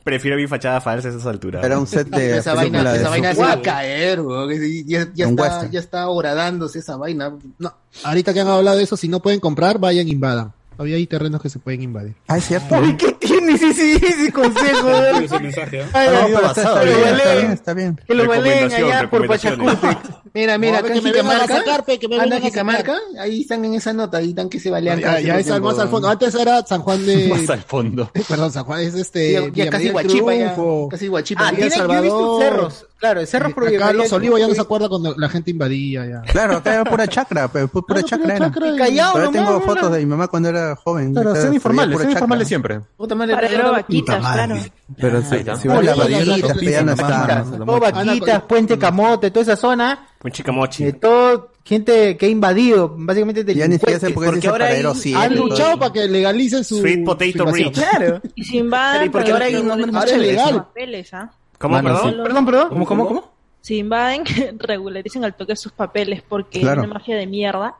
Prefiero 0.09 0.39
mi 0.39 0.47
fachada 0.47 0.81
falsa 0.81 1.09
a 1.09 1.11
esas 1.11 1.27
alturas. 1.27 1.63
Era 1.63 1.79
un 1.79 1.87
set 1.87 2.09
de 2.09 2.39
esa 2.39 2.55
vaina, 2.55 2.83
de 2.93 2.99
esa 2.99 3.11
vaina 3.11 3.35
se 3.35 3.43
va 3.43 3.53
a 3.53 3.61
caer, 3.61 4.23
weón. 4.23 4.49
Ya, 4.87 5.03
está, 5.03 5.69
ya 5.69 5.81
está 5.81 6.09
horadándose 6.09 6.79
esa 6.79 6.97
vaina. 6.97 7.35
No, 7.59 7.75
ahorita 8.05 8.33
que 8.33 8.41
han 8.41 8.49
hablado 8.49 8.79
de 8.79 8.85
eso, 8.85 8.97
si 8.97 9.07
no 9.07 9.21
pueden 9.21 9.39
comprar, 9.39 9.79
vayan 9.79 10.09
e 10.09 10.13
invadan. 10.13 10.55
Todavía 10.79 10.97
hay 10.97 11.07
terrenos 11.07 11.43
que 11.43 11.51
se 11.51 11.59
pueden 11.59 11.83
invadir. 11.83 12.15
Ah, 12.27 12.39
es 12.39 12.47
cierto. 12.47 12.75
¿Qué 12.97 13.28
tienes 13.57 13.79
ese, 13.79 14.07
ese 14.07 14.33
consejo? 14.33 14.83
Quiero 14.83 15.19
ese 15.25 15.39
mensaje, 15.41 15.83
¿ah? 15.83 15.89
Ay, 15.93 16.09
No, 16.09 16.27
pero 16.37 16.47
está, 16.49 16.63
está 16.63 16.81
que 16.81 16.87
lo 16.87 16.97
bien, 16.97 17.09
está 17.09 17.25
baleen, 17.25 17.39
bien, 17.39 17.53
está 17.53 17.75
bien. 17.75 18.01
Que 18.07 18.15
lo 18.15 18.23
Recomendación, 18.25 18.93
allá 18.93 19.11
por. 19.11 19.27
Pachacute. 19.27 19.99
Mira, 20.35 20.59
mira, 20.59 20.79
acá 20.79 20.93
que 20.93 20.99
en 20.99 21.05
me 21.05 21.13
vengan 21.13 21.37
a 21.37 21.47
Jicamarca, 21.47 22.09
me 22.09 22.21
anda 22.21 22.37
a 22.37 22.41
Jicamarca, 22.41 22.97
ahí 23.21 23.41
están 23.43 23.65
en 23.65 23.75
esa 23.75 23.93
nota, 23.93 24.19
ahí 24.19 24.31
están 24.31 24.49
que 24.49 24.61
se 24.61 24.71
balean. 24.71 25.01
Ya, 25.01 25.07
cada 25.07 25.21
ya 25.21 25.43
cierto 25.43 25.55
es 25.57 25.61
más 25.63 25.79
al 25.79 25.89
fondo. 25.89 26.09
Antes 26.09 26.35
era 26.35 26.65
San 26.67 26.83
Juan 26.83 27.05
de. 27.07 27.29
Más 27.29 27.51
al 27.51 27.63
fondo. 27.63 28.11
Perdón, 28.29 28.53
San 28.53 28.65
Juan 28.65 28.81
es 28.81 28.95
este. 28.95 29.33
Ya, 29.33 29.65
ya 29.65 29.71
casi 29.71 29.91
Guachipa, 29.91 30.35
ya, 30.35 30.57
casi 30.91 31.09
Guachipa. 31.09 31.49
Ah, 31.49 31.53
tiene, 31.55 31.71
yo 31.77 31.93
he 31.93 32.01
visto 32.01 32.39
Salvador. 32.39 32.43
cerros. 32.43 32.87
Claro, 32.99 33.21
Acá 33.21 33.51
María- 33.57 33.93
los 33.93 34.13
olivos 34.13 34.41
ya 34.41 34.49
no 34.49 34.55
se 34.55 34.61
acuerda 34.61 34.89
cuando 34.89 35.15
la 35.17 35.29
gente 35.29 35.53
invadía 35.53 36.05
ya. 36.05 36.21
Claro, 36.23 36.57
acá 36.57 36.75
era 36.75 36.85
pura 36.85 37.07
chacra, 37.07 37.47
pero 37.47 37.69
pu- 37.69 37.87
pura 37.87 38.03
Claro, 38.03 38.09
chacra 38.09 38.37
era. 38.37 38.47
chacra 38.51 38.69
y- 38.69 38.77
Callao 38.77 39.13
Todavía 39.13 39.41
tengo 39.41 39.61
fotos 39.61 39.93
de 39.93 39.99
mi 40.01 40.07
mamá 40.07 40.27
cuando 40.27 40.49
era 40.49 40.75
joven. 40.75 41.13
Claro, 41.15 41.37
son 41.37 41.55
informales, 41.55 41.97
son 42.19 42.45
siempre. 42.47 42.81
Puta 42.97 43.15
madre, 43.15 43.35
ahora- 43.35 43.71
vaquitas, 43.71 44.19
claro. 44.19 44.57
Pero 44.97 45.23
si, 45.23 45.37
está. 45.37 45.55
si 45.57 45.69
van 45.69 45.77
a 45.77 45.81
Hola, 45.81 45.93
invadir 45.93 46.17
hola, 46.17 46.25
los 46.39 46.45
hola, 46.45 46.55
pisos, 46.55 46.73
ya 46.73 46.83
no 46.83 46.97
nomás, 46.97 47.11
está. 47.21 47.35
nomás, 47.59 47.67
Todo 47.67 47.81
Vaquitas, 47.81 48.43
Puente 48.43 48.79
Camote, 48.79 49.31
toda 49.31 49.43
esa 49.43 49.57
zona. 49.57 50.09
Un 50.25 50.31
chicamochi. 50.33 50.85
De 50.85 50.93
todo, 50.95 51.53
gente 51.65 52.17
que 52.17 52.27
ha 52.27 52.29
invadido, 52.29 52.95
básicamente 52.99 53.45
Ya 53.55 53.69
ni 53.69 53.79
siquiera 53.79 54.01
Porque 54.13 54.49
ahora 54.49 54.67
hay- 54.67 54.85
siete, 54.97 55.19
Han 55.21 55.35
todo. 55.37 55.47
luchado 55.47 55.79
para 55.79 55.93
que 55.93 56.09
legalicen 56.09 56.65
su. 56.65 56.79
Sweet 56.81 57.05
Potato. 57.05 57.45
Claro. 57.73 58.21
Y 58.35 58.43
si 58.43 58.59
invadan, 58.59 58.95
Pero 58.95 59.05
¿y 59.05 59.09
por 59.11 59.21
qué 59.21 59.25
pero 59.27 59.35
ahora 59.37 59.47
hay 59.47 59.55
Ahora 59.95 60.11
es 60.11 60.19
legal. 60.19 60.55
papeles, 60.57 61.15
¿ah? 61.15 61.31
¿Cómo, 61.59 61.75
Mano, 61.75 61.89
perdón? 61.95 62.11
sí. 62.11 62.17
Perdón, 62.23 62.45
perdón. 62.47 62.69
¿Cómo, 62.71 62.87
cómo, 62.87 63.07
cómo? 63.09 63.25
Si 63.61 63.79
invaden, 63.79 64.25
regularicen 64.59 65.25
al 65.25 65.35
toque 65.35 65.57
sus 65.57 65.73
papeles 65.73 66.23
porque 66.27 66.61
Claro. 66.61 66.83
hay 66.83 66.87
una 66.87 66.95
mafia 66.95 67.17
de 67.17 67.27
mierda 67.27 67.75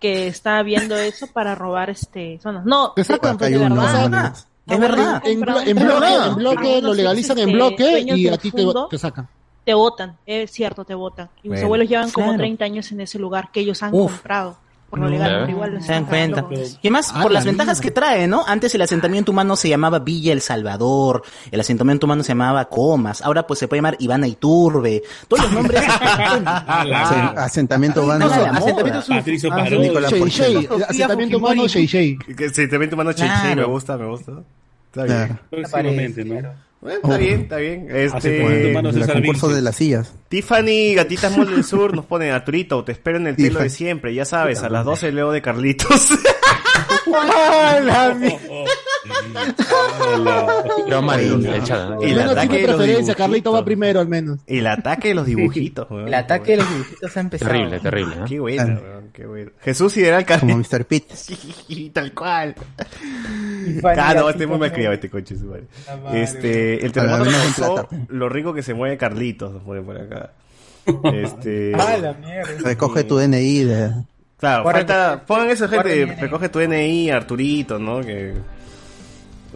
que 0.00 0.26
está 0.28 0.62
viendo 0.62 0.96
eso 0.96 1.26
para 1.32 1.54
robar 1.54 1.90
este 1.90 2.38
zonas. 2.42 2.64
No, 2.64 2.92
Te 2.92 3.04
sacan, 3.04 3.36
de 3.36 3.58
verdad. 3.58 3.68
no, 3.70 4.34
Es 4.66 4.80
verdad. 4.80 5.22
En, 5.26 5.40
blo- 5.40 5.62
en 5.62 5.76
Es 5.78 5.84
bloque, 5.84 6.14
en 6.26 6.34
bloque 6.36 6.82
lo 6.82 6.94
legalizan 6.94 7.38
en 7.38 7.48
este, 7.48 7.54
bloque 7.54 8.00
y 8.00 8.28
a 8.28 8.38
ti 8.38 8.50
te, 8.50 8.64
te 8.90 8.98
sacan. 8.98 9.28
Te 9.64 9.72
votan, 9.74 10.16
es 10.26 10.50
cierto, 10.50 10.84
te 10.84 10.94
votan. 10.94 11.28
Y 11.42 11.48
mis 11.48 11.56
Bueno, 11.60 11.64
abuelos 11.66 11.88
llevan 11.88 12.10
como 12.10 12.26
claro. 12.28 12.38
30 12.38 12.64
años 12.66 12.92
en 12.92 13.00
ese 13.00 13.18
lugar 13.18 13.50
que 13.50 13.60
ellos 13.60 13.82
han 13.82 13.94
Uf. 13.94 14.12
comprado 14.12 14.56
por 14.90 15.00
lo 15.00 15.08
legal, 15.08 15.38
pero 15.40 15.50
igual 15.50 15.82
Se 15.82 15.92
dan 15.92 16.04
cuenta. 16.04 16.46
Y 16.52 16.86
además, 16.86 17.10
Ah, 17.12 17.22
por 17.22 17.32
la 17.32 17.38
las 17.40 17.44
ventajas 17.46 17.80
que 17.80 17.90
trae, 17.90 18.28
¿no? 18.28 18.44
Antes 18.46 18.74
el 18.76 18.82
asentamiento 18.82 19.32
humano 19.32 19.56
se 19.56 19.68
llamaba 19.68 19.98
Villa 19.98 20.32
El 20.32 20.40
Salvador, 20.40 21.22
el 21.50 21.58
asentamiento 21.60 22.06
humano 22.06 22.22
se 22.22 22.28
llamaba 22.28 22.64
Comas, 22.66 23.20
ahora 23.22 23.44
pues 23.46 23.58
se 23.58 23.66
puede 23.66 23.78
llamar 23.78 23.96
Ivana 23.98 24.28
Iturbe, 24.28 25.02
todos 25.26 25.42
los 25.44 25.52
nombres. 25.52 25.82
Asen- 25.88 27.38
Asentamiento 27.38 28.00
No, 28.00 28.06
urbano. 28.06 28.28
no, 28.28 28.32
asentamiento 28.58 29.02
Patricio 29.08 29.52
asentamiento 29.52 31.38
humano 31.38 31.62
Fujimori. 31.62 31.68
Shey 31.68 31.86
Shey. 31.86 32.18
Que 32.36 32.48
se 32.50 32.68
te 32.68 32.78
mete 32.78 32.96
mano 32.96 33.12
cheche, 33.12 33.26
Claro. 33.28 33.56
me 33.56 33.64
gusta, 33.64 33.96
me 33.96 34.06
gusta. 34.06 34.32
Está 34.92 35.04
bien. 35.04 35.16
Claro. 35.26 35.38
Próximamente, 35.50 36.24
¿no? 36.24 36.50
Bueno, 36.84 37.00
está 37.02 37.16
bien, 37.16 37.40
está 37.40 37.56
bien. 37.56 37.88
Asentamiento 37.90 38.18
Este, 38.18 38.78
El 38.78 38.92
César 38.92 39.14
concurso 39.14 39.48
de 39.48 39.62
las 39.62 39.74
sillas. 39.74 40.14
Tiffany 40.28 40.94
Gatitas 40.94 41.34
Mall 41.34 41.50
del 41.50 41.64
Sur 41.64 41.96
nos 41.96 42.04
pone 42.04 42.30
Arturito, 42.30 42.84
te 42.84 42.92
espero 42.92 43.16
en 43.16 43.26
el 43.26 43.36
telo 43.36 43.48
Tiffany. 43.48 43.62
de 43.64 43.70
siempre, 43.70 44.14
ya 44.14 44.26
sabes, 44.26 44.62
a 44.62 44.68
las 44.68 44.84
12 44.84 45.10
leo 45.12 45.32
de 45.32 45.40
Carlitos. 45.40 46.10
El 52.02 52.18
ataque 52.20 52.48
tiene 52.48 52.60
de 52.60 52.66
los 52.66 52.76
preferencia, 52.76 52.86
dibujitos. 52.86 53.16
Carlito 53.16 53.52
va 53.52 53.64
primero 53.64 54.00
al 54.00 54.08
menos. 54.08 54.38
El 54.46 54.66
ataque 54.66 55.08
de 55.08 55.14
los 55.14 55.26
dibujitos, 55.26 55.90
weón. 55.90 56.08
El 56.08 56.14
ataque 56.14 56.52
de 56.52 56.56
los 56.58 56.70
dibujitos 56.70 57.16
ha 57.16 57.20
empezado. 57.20 57.50
Terrible, 57.50 57.80
terrible. 57.80 58.16
¿no? 58.16 58.24
Qué 58.26 58.40
bueno, 58.40 58.64
weón, 58.64 58.93
qué 59.14 59.24
bueno. 59.26 59.50
Jesús 59.62 59.92
Sideral 59.92 60.26
Como 60.26 60.40
Carlitos. 60.40 60.72
Mr. 60.72 60.84
Pitt. 60.84 61.92
Tal 61.94 62.12
cual. 62.12 62.54
Ah, 63.96 64.12
no, 64.14 64.28
este 64.28 64.42
es 64.44 64.48
muy 64.48 64.58
mal 64.58 64.72
criado 64.72 64.92
este 64.94 65.08
coche, 65.08 65.36
su 65.38 65.46
madre. 65.46 65.64
Este, 66.12 66.84
el 66.84 66.92
terremoto 66.92 67.30
causó 67.30 67.74
plata. 67.88 67.96
lo 68.08 68.28
rico 68.28 68.52
que 68.52 68.62
se 68.62 68.74
mueve 68.74 68.98
Carlitos, 68.98 69.52
nos 69.54 69.62
pone 69.62 69.80
por 69.80 69.96
acá. 69.98 70.32
Este. 71.14 71.72
Ah, 71.78 71.96
la 71.96 72.12
mierda. 72.12 72.50
Recoge 72.62 73.04
tu 73.04 73.16
DNI 73.16 73.64
de... 73.64 73.90
Claro, 74.36 74.64
falta, 74.64 75.22
pongan 75.26 75.48
eso, 75.48 75.66
gente, 75.68 76.04
recoge 76.20 76.50
tu 76.50 76.58
DNI, 76.58 77.08
Arturito, 77.10 77.78
¿no? 77.78 78.00
Que 78.02 78.34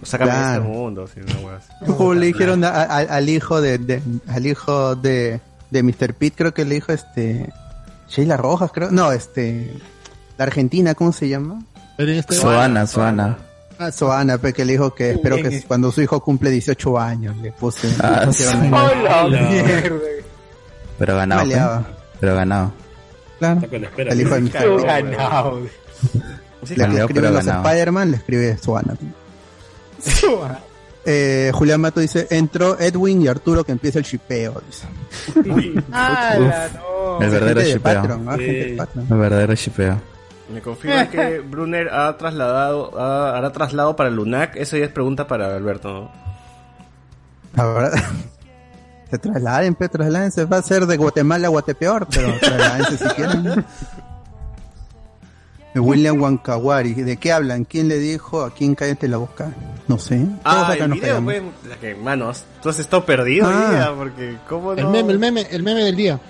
sácame 0.03 0.33
de 0.33 0.47
este 0.55 0.61
mundo, 0.61 1.07
si 1.07 1.21
no. 1.21 1.95
Como 1.97 2.15
le 2.15 2.27
dijeron 2.27 2.65
a- 2.65 2.69
a- 2.71 2.85
al 3.01 3.29
hijo 3.29 3.61
de, 3.61 3.77
de- 3.77 4.01
al 4.29 4.47
hijo 4.47 4.95
de, 4.97 5.41
de 5.71 5.83
Mr. 5.83 6.15
Pitt, 6.15 6.35
creo 6.37 6.55
que 6.55 6.65
le 6.65 6.77
dijo 6.77 6.93
este 6.93 7.53
Sheila 8.09 8.37
Rojas, 8.37 8.71
creo. 8.73 8.91
No, 8.91 9.13
este 9.13 9.73
la 10.39 10.45
Argentina, 10.45 10.95
¿cómo 10.95 11.13
se 11.13 11.29
llama? 11.29 11.61
Soana, 12.31 12.87
Soana. 12.87 13.37
Ah, 13.77 13.91
Soana, 13.91 14.39
pe, 14.39 14.53
que 14.53 14.65
le 14.65 14.73
dijo 14.73 14.95
que 14.95 15.11
espero 15.13 15.37
que 15.37 15.63
cuando 15.63 15.91
su 15.91 16.01
hijo 16.01 16.21
cumple 16.21 16.51
18 16.51 16.99
años 16.99 17.37
le 17.39 17.51
puse. 17.53 17.89
Ah. 18.01 18.29
Hola, 18.29 19.27
mierda. 19.51 19.99
Pero 20.99 21.17
ganado. 21.17 21.41
Maleaba. 21.43 21.81
¿eh? 21.81 21.95
Pero 22.21 22.35
ganado. 22.37 22.73
Claro. 23.39 23.61
El 23.97 24.21
hijo 24.21 24.35
de. 24.35 24.51
Claro, 24.51 24.77
Pitt. 24.77 24.87
Ganado. 24.87 25.61
Le 25.61 26.85
escribe 26.85 27.07
pero 27.15 27.31
los. 27.31 27.47
Spider-Man, 27.47 28.11
le 28.13 28.17
escribe 28.17 28.59
Soana. 28.59 28.97
Eh, 31.11 31.51
Julián 31.55 31.81
Mato 31.81 32.01
dice, 32.01 32.27
entró 32.29 32.79
Edwin 32.79 33.23
y 33.23 33.29
Arturo 33.29 33.65
que 33.65 33.73
empieza 33.73 33.99
el 33.99 34.05
shipeo. 34.05 34.61
Dice. 34.67 35.83
¡Hala, 35.91 36.69
no! 36.75 37.21
El 37.23 37.31
verdadero 37.31 37.63
shipeo. 37.63 38.21
El 38.39 38.77
verdadero 39.19 39.55
shipeo. 39.55 39.99
Me 40.53 40.61
confirma 40.61 41.09
que 41.09 41.41
Brunner 41.51 41.89
ha 41.89 42.15
trasladado, 42.19 42.99
ha- 43.01 43.37
hará 43.39 43.51
traslado 43.53 43.97
para 43.97 44.11
Lunac. 44.11 44.57
Eso 44.57 44.77
ya 44.77 44.85
es 44.85 44.91
pregunta 44.93 45.27
para 45.27 45.57
Alberto, 45.57 45.89
¿no? 45.89 47.63
Ahora, 47.63 47.91
se 49.11 49.19
trasladen, 49.19 49.75
pero 49.77 49.91
trasladense. 49.91 50.45
Va 50.45 50.59
a 50.59 50.63
ser 50.63 50.85
de 50.87 50.97
Guatemala 50.99 51.47
a 51.47 51.51
Guatepeor, 51.51 52.07
pero 52.13 52.39
trasladense 52.39 52.99
si 52.99 53.15
quieren. 53.15 53.65
William 55.79 56.20
Wankawari, 56.20 56.95
¿de 56.95 57.16
qué 57.16 57.33
hablan? 57.33 57.64
¿Quién 57.64 57.89
le 57.89 57.99
dijo? 57.99 58.43
¿A 58.45 58.51
quién 58.55 58.74
cállate 58.74 59.09
la 59.09 59.16
boca? 59.18 59.51
No 59.87 59.99
sé. 59.99 60.16
Todos 60.18 60.39
Ah, 60.45 60.72
acá 60.72 60.85
el 60.85 60.91
nos 60.91 61.01
video, 61.01 61.22
pues, 61.24 61.43
la 61.68 61.76
que, 61.76 61.95
manos, 61.95 62.45
tú 62.62 62.68
has 62.68 62.79
estado 62.79 63.05
perdido 63.05 63.47
Ah. 63.49 63.70
día, 63.70 63.93
porque 63.97 64.37
¿cómo 64.49 64.74
no? 64.74 64.81
El 64.81 64.87
meme, 64.89 65.12
el 65.12 65.18
meme, 65.18 65.47
el 65.51 65.62
meme 65.62 65.85
del 65.85 65.97
día. 65.97 66.20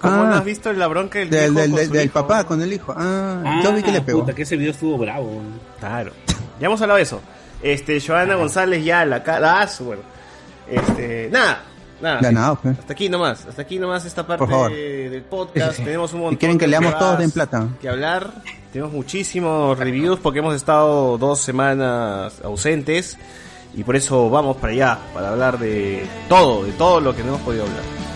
¿Cómo 0.00 0.14
Ah. 0.22 0.26
no 0.26 0.34
has 0.34 0.44
visto 0.44 0.72
la 0.72 0.86
bronca 0.86 1.18
del, 1.18 1.30
Del, 1.30 1.54
del, 1.54 1.74
del, 1.90 2.04
hijo? 2.04 2.12
papá 2.14 2.44
con 2.44 2.62
el 2.62 2.72
hijo. 2.72 2.94
Ah, 2.96 3.42
Ah, 3.44 3.60
yo 3.64 3.72
vi 3.72 3.82
que 3.82 3.90
le 3.92 4.00
pegó. 4.00 4.20
Puta, 4.20 4.32
que 4.34 4.42
ese 4.42 4.56
video 4.56 4.70
estuvo 4.72 4.96
bravo. 4.98 5.40
Claro. 5.80 6.12
Ya 6.60 6.66
hemos 6.66 6.80
hablado 6.80 6.96
de 6.98 7.02
eso. 7.02 7.20
Este, 7.62 8.00
Joana 8.00 8.36
González 8.36 8.84
ya 8.84 9.04
la 9.04 9.22
cara. 9.22 9.60
Ah, 9.60 9.66
su- 9.66 9.84
bueno. 9.86 10.02
Este, 10.70 11.28
nada. 11.32 11.62
Nada. 12.00 12.20
Ganado. 12.20 12.58
Hasta 12.64 12.92
aquí 12.92 13.08
nomás. 13.08 13.46
Hasta 13.46 13.62
aquí 13.62 13.78
nomás 13.78 14.04
esta 14.04 14.26
parte 14.26 14.38
Por 14.38 14.50
favor. 14.50 14.70
del 14.72 15.22
podcast. 15.22 15.70
Sí, 15.70 15.76
sí, 15.76 15.76
sí. 15.78 15.84
Tenemos 15.84 16.12
un 16.12 16.20
montón 16.20 16.36
quieren 16.36 16.58
que 16.58 16.64
de 16.66 16.70
leamos 16.70 16.98
todos 16.98 17.18
de 17.18 17.24
en 17.24 17.30
plata. 17.30 17.68
Que 17.80 17.88
hablar. 17.88 18.30
Tenemos 18.72 18.92
muchísimos 18.92 19.78
reviews 19.78 20.18
porque 20.20 20.38
hemos 20.40 20.54
estado 20.54 21.18
dos 21.18 21.40
semanas 21.40 22.40
ausentes. 22.44 23.18
Y 23.74 23.84
por 23.84 23.96
eso 23.96 24.30
vamos 24.30 24.56
para 24.56 24.72
allá. 24.72 24.98
Para 25.12 25.30
hablar 25.30 25.58
de 25.58 26.06
todo. 26.28 26.64
De 26.64 26.72
todo 26.72 27.00
lo 27.00 27.14
que 27.14 27.22
no 27.22 27.28
hemos 27.30 27.40
podido 27.42 27.64
hablar. 27.64 28.07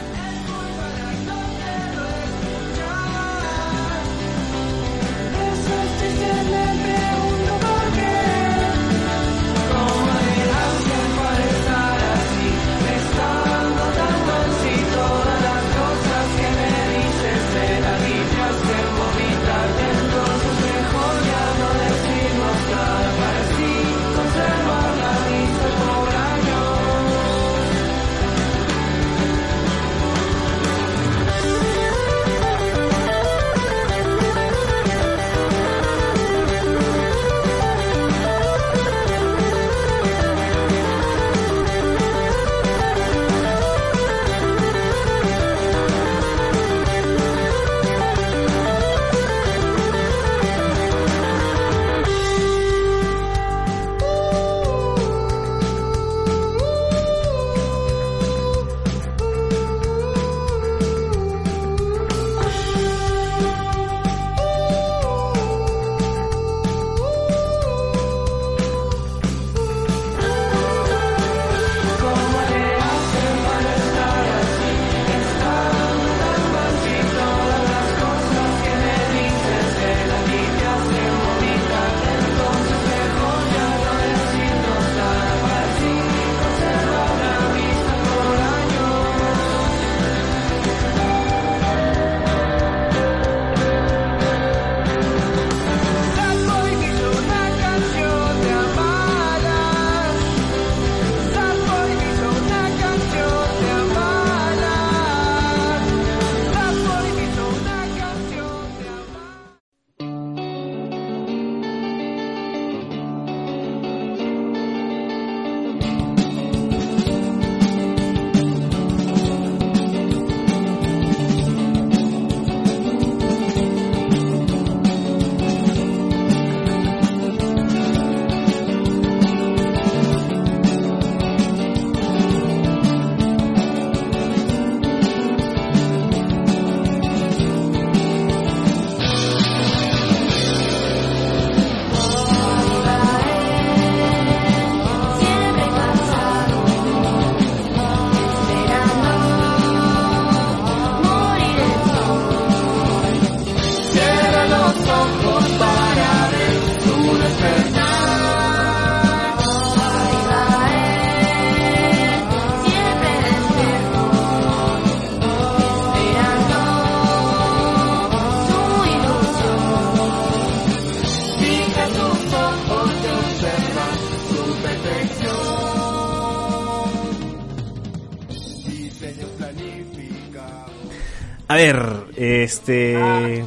Este. 182.55 183.45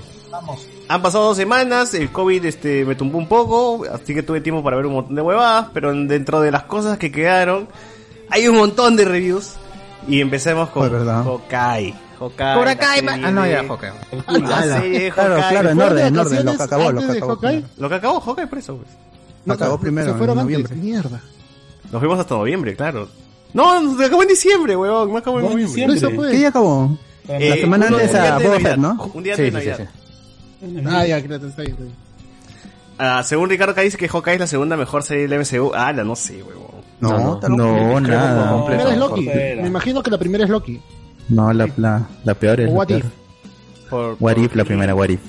Han 0.88 1.02
pasado 1.02 1.26
dos 1.26 1.38
semanas, 1.38 1.94
el 1.94 2.12
COVID 2.12 2.46
este, 2.46 2.86
me 2.86 2.96
tumbó 2.96 3.18
un 3.18 3.28
poco, 3.28 3.86
así 3.92 4.14
que 4.14 4.22
tuve 4.22 4.42
tiempo 4.42 4.64
para 4.64 4.76
ver 4.78 4.86
un 4.86 4.94
montón 4.94 5.16
de 5.16 5.22
huevadas, 5.22 5.68
pero 5.74 5.94
dentro 5.94 6.42
de 6.42 6.52
las 6.52 6.64
cosas 6.64 6.98
que 6.98 7.12
quedaron, 7.12 7.68
hay 8.30 8.48
un 8.48 8.58
montón 8.58 8.96
de 8.96 9.06
reviews. 9.06 9.54
Y 10.08 10.22
empecemos 10.22 10.70
con. 10.70 10.90
Hawkeye. 10.92 11.96
Hawkeye. 12.20 12.54
Cobra 12.54 12.76
Kai, 12.78 13.04
ah, 13.08 13.32
no, 13.32 13.46
ya. 13.48 13.64
La 14.28 14.80
serie 14.80 15.00
de 15.06 15.12
Claro, 15.12 15.36
claro, 15.50 15.70
en 15.70 15.76
¿Fueron 15.76 15.78
de 15.78 15.84
orden, 15.84 16.06
en 16.08 16.18
orden, 16.20 16.46
lo 16.46 16.58
que 16.58 16.64
acabó, 16.64 16.92
lo 16.92 17.02
que 17.02 17.12
acabó. 17.18 17.36
Hawkeye? 17.36 17.64
Lo 17.78 17.90
que 17.90 17.96
acabó 17.96 18.20
Hawkeye, 18.20 18.48
por 18.48 18.60
eso. 18.60 18.76
pues. 18.78 18.90
Lo 19.46 19.54
acabó 19.54 19.80
primero, 19.80 20.12
Se 20.12 20.18
fueron 20.18 20.38
en 20.38 20.42
antes, 20.44 20.58
noviembre. 20.60 20.76
mierda. 20.76 21.22
Nos 21.92 22.00
fuimos 22.00 22.20
hasta 22.20 22.36
noviembre, 22.36 22.76
claro. 22.76 23.08
No, 23.54 23.98
se 23.98 24.06
acabó 24.06 24.22
en 24.24 24.28
diciembre, 24.28 24.76
huevón. 24.76 25.12
No 25.12 25.18
acabó 25.18 25.40
en 25.40 25.46
No, 25.46 25.50
noviembre. 25.52 26.32
¿Qué 26.32 26.40
ya 26.40 26.50
acabó? 26.50 26.98
Eh, 27.28 27.50
La 27.50 27.56
semana 27.56 27.86
uno- 27.88 27.98
antes 27.98 28.16
a 28.16 28.38
de 28.40 28.46
Boba. 28.48 28.60
Fett, 28.60 28.78
¿no? 28.78 29.12
Un 29.14 29.24
día 29.24 29.36
Sí, 29.36 29.42
de 29.44 29.52
sí, 29.52 29.58
sí, 29.60 29.68
Navidad. 29.68 29.90
sí. 30.62 30.84
Ah, 30.88 31.06
ya, 31.06 31.24
creo 31.24 31.40
que 31.40 31.48
está 31.48 31.62
ahí. 31.64 31.76
Ah, 32.98 33.24
según 33.24 33.50
Ricardo 33.50 33.76
K 33.76 33.82
dice 33.82 33.98
que 33.98 34.08
Hawkeye 34.08 34.36
es 34.36 34.40
la 34.40 34.48
segunda 34.48 34.78
mejor 34.78 35.04
serie 35.04 35.28
del 35.28 35.40
MCU. 35.40 35.72
Ah, 35.76 35.92
la 35.92 36.04
no 36.04 36.16
sé, 36.16 36.42
huevón. 36.42 36.66
No, 37.02 37.40
No, 37.50 37.50
no, 37.50 38.00
nada. 38.00 38.56
La 38.58 38.66
primera 38.66 38.92
es 38.94 38.98
Loki. 38.98 39.22
Me 39.26 39.68
imagino 39.68 40.02
que 40.02 40.12
la 40.12 40.18
primera 40.18 40.44
es 40.46 40.50
Loki. 40.50 40.80
No, 41.30 41.52
la, 41.52 41.68
la, 41.78 42.08
la 42.24 42.34
peor 42.36 42.62
es 42.62 42.68
O 42.68 42.72
la 42.72 42.78
What 42.78 42.88
peor. 42.88 43.00
If. 43.02 43.06
Por- 43.90 44.18
What 44.20 44.34
por- 44.36 44.44
If, 44.44 44.56
la 44.56 44.64
primera 44.64 44.96
What 44.96 45.10
If. 45.10 45.20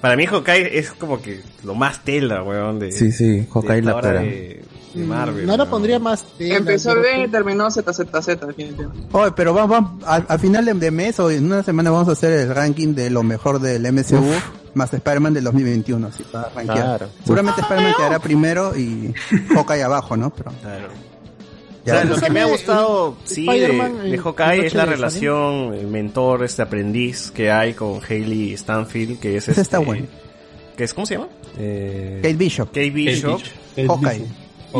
Para 0.00 0.16
mí 0.16 0.26
Hawkeye 0.26 0.78
es 0.78 0.92
como 0.92 1.20
que 1.20 1.40
lo 1.64 1.74
más 1.74 2.02
tela, 2.04 2.42
weón. 2.42 2.78
De, 2.78 2.92
Sí, 2.92 3.12
sí, 3.12 3.24
de 3.40 3.46
Hawkeye 3.52 3.82
la 3.82 3.92
ahora 3.92 4.08
pera. 4.10 4.20
de, 4.22 4.62
de 4.96 5.04
Marvel. 5.04 5.46
No 5.46 5.56
la 5.56 5.66
pondría 5.66 5.98
más. 5.98 6.24
tela, 6.38 6.56
Empezó 6.56 6.90
pero- 6.90 7.02
bien 7.02 7.20
y 7.22 7.28
terminó 7.28 7.70
ZZZ, 7.70 8.26
definitivamente. 8.46 9.08
Oye, 9.12 9.32
pero 9.36 9.52
vamos, 9.54 9.70
vamos, 9.70 10.04
al, 10.04 10.24
al 10.28 10.38
final 10.40 10.64
de, 10.64 10.74
de 10.74 10.90
mes 10.90 11.18
o 11.20 11.30
en 11.30 11.44
una 11.46 11.62
semana 11.62 11.90
vamos 11.90 12.08
a 12.08 12.12
hacer 12.12 12.32
el 12.32 12.54
ranking 12.54 12.94
de 12.94 13.10
lo 13.10 13.22
mejor 13.22 13.60
del 13.60 13.82
MCU 13.92 14.24
más 14.74 14.92
Spider-Man 14.92 15.32
del 15.34 15.44
2021, 15.44 16.06
así 16.06 16.22
para 16.24 16.48
rankear. 16.50 16.76
Claro. 16.76 17.08
Seguramente 17.22 17.60
Spider-Man 17.62 17.94
quedará 17.96 18.18
primero 18.18 18.76
y 18.76 19.14
Hawkeye 19.54 19.82
abajo, 19.82 20.16
¿no? 20.16 20.30
Pero 20.30 20.52
Claro. 20.60 20.88
Ya, 21.84 21.92
O 21.92 21.96
sea, 21.98 22.04
lo 22.04 22.16
que 22.16 22.30
me 22.30 22.40
ha 22.40 22.46
gustado, 22.46 23.16
sí, 23.24 23.46
de, 23.46 23.68
de 23.68 24.18
Hawkeye 24.18 24.66
es 24.66 24.74
la 24.74 24.84
de 24.86 24.90
relación 24.92 25.72
el 25.72 25.86
mentor, 25.86 26.42
este 26.44 26.62
aprendiz 26.62 27.30
que 27.30 27.52
hay 27.52 27.74
con 27.74 28.00
Hailey 28.02 28.54
Stanfield, 28.54 29.20
que 29.20 29.36
es 29.36 29.44
Ese 29.44 29.52
este, 29.52 29.62
está 29.62 29.78
bueno. 29.78 30.04
que 30.76 30.82
es, 30.82 30.92
¿cómo 30.92 31.06
se 31.06 31.14
llama? 31.14 31.28
Eh, 31.56 32.18
Kate 32.22 32.34
Bishop. 32.34 32.66
Kate 32.70 32.90
Bishop. 32.90 33.40
Kate 33.76 33.86
Hawkeye. 33.86 34.26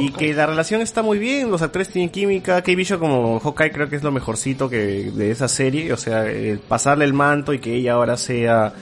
Y 0.01 0.11
que 0.13 0.35
la 0.35 0.47
relación 0.47 0.81
está 0.81 1.03
muy 1.03 1.19
bien, 1.19 1.51
los 1.51 1.63
actores 1.63 1.89
tienen 1.89 2.11
química. 2.11 2.57
Kate 2.57 2.77
Bishop 2.77 2.99
como 3.01 3.39
Hawkeye 3.41 3.71
creo 3.73 3.89
que 3.89 3.97
es 3.97 4.03
lo 4.03 4.13
mejorcito 4.13 4.69
que 4.69 5.11
de 5.13 5.31
esa 5.31 5.49
serie. 5.49 5.93
O 5.93 5.97
sea, 5.97 6.27
el 6.27 6.59
pasarle 6.59 7.05
el 7.05 7.13
manto 7.13 7.53
y 7.53 7.59
que 7.59 7.75
ella 7.75 7.95
ahora 7.95 8.17
sea... 8.17 8.73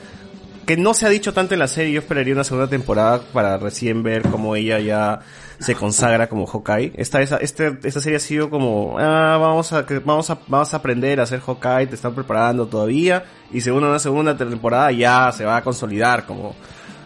Que 0.67 0.79
no 0.79 0.95
se 0.95 1.05
ha 1.05 1.11
dicho 1.11 1.35
tanto 1.35 1.53
en 1.53 1.61
la 1.61 1.69
serie, 1.69 1.93
yo 1.93 2.01
esperaría 2.01 2.33
una 2.33 2.43
segunda 2.43 2.69
temporada 2.69 3.21
para 3.35 3.59
recién 3.59 4.03
ver 4.03 4.23
cómo 4.23 4.57
ella 4.57 4.79
ya 4.79 5.21
se 5.59 5.75
consagra 5.75 6.27
como 6.27 6.47
Hawkeye. 6.47 6.93
Esta, 6.97 7.21
esta, 7.21 7.37
este, 7.37 7.77
esta 7.85 8.01
serie 8.01 8.17
ha 8.17 8.21
sido 8.21 8.49
como, 8.49 8.97
ah, 8.99 9.37
vamos 9.39 9.75
a, 9.75 9.85
que- 9.85 9.99
vamos 9.99 10.31
a, 10.31 10.39
vamos 10.49 10.73
a 10.73 10.79
aprender 10.79 11.21
a 11.21 11.27
ser 11.27 11.41
Hawkeye, 11.41 11.89
te 11.89 11.97
están 11.97 12.15
preparando 12.15 12.67
todavía. 12.67 13.25
Y 13.53 13.61
según 13.61 13.85
una 13.85 13.99
segunda 13.99 14.35
temporada 14.39 14.91
ya 14.91 15.31
se 15.33 15.45
va 15.45 15.59
a 15.59 15.63
consolidar 15.63 16.25
como, 16.25 16.57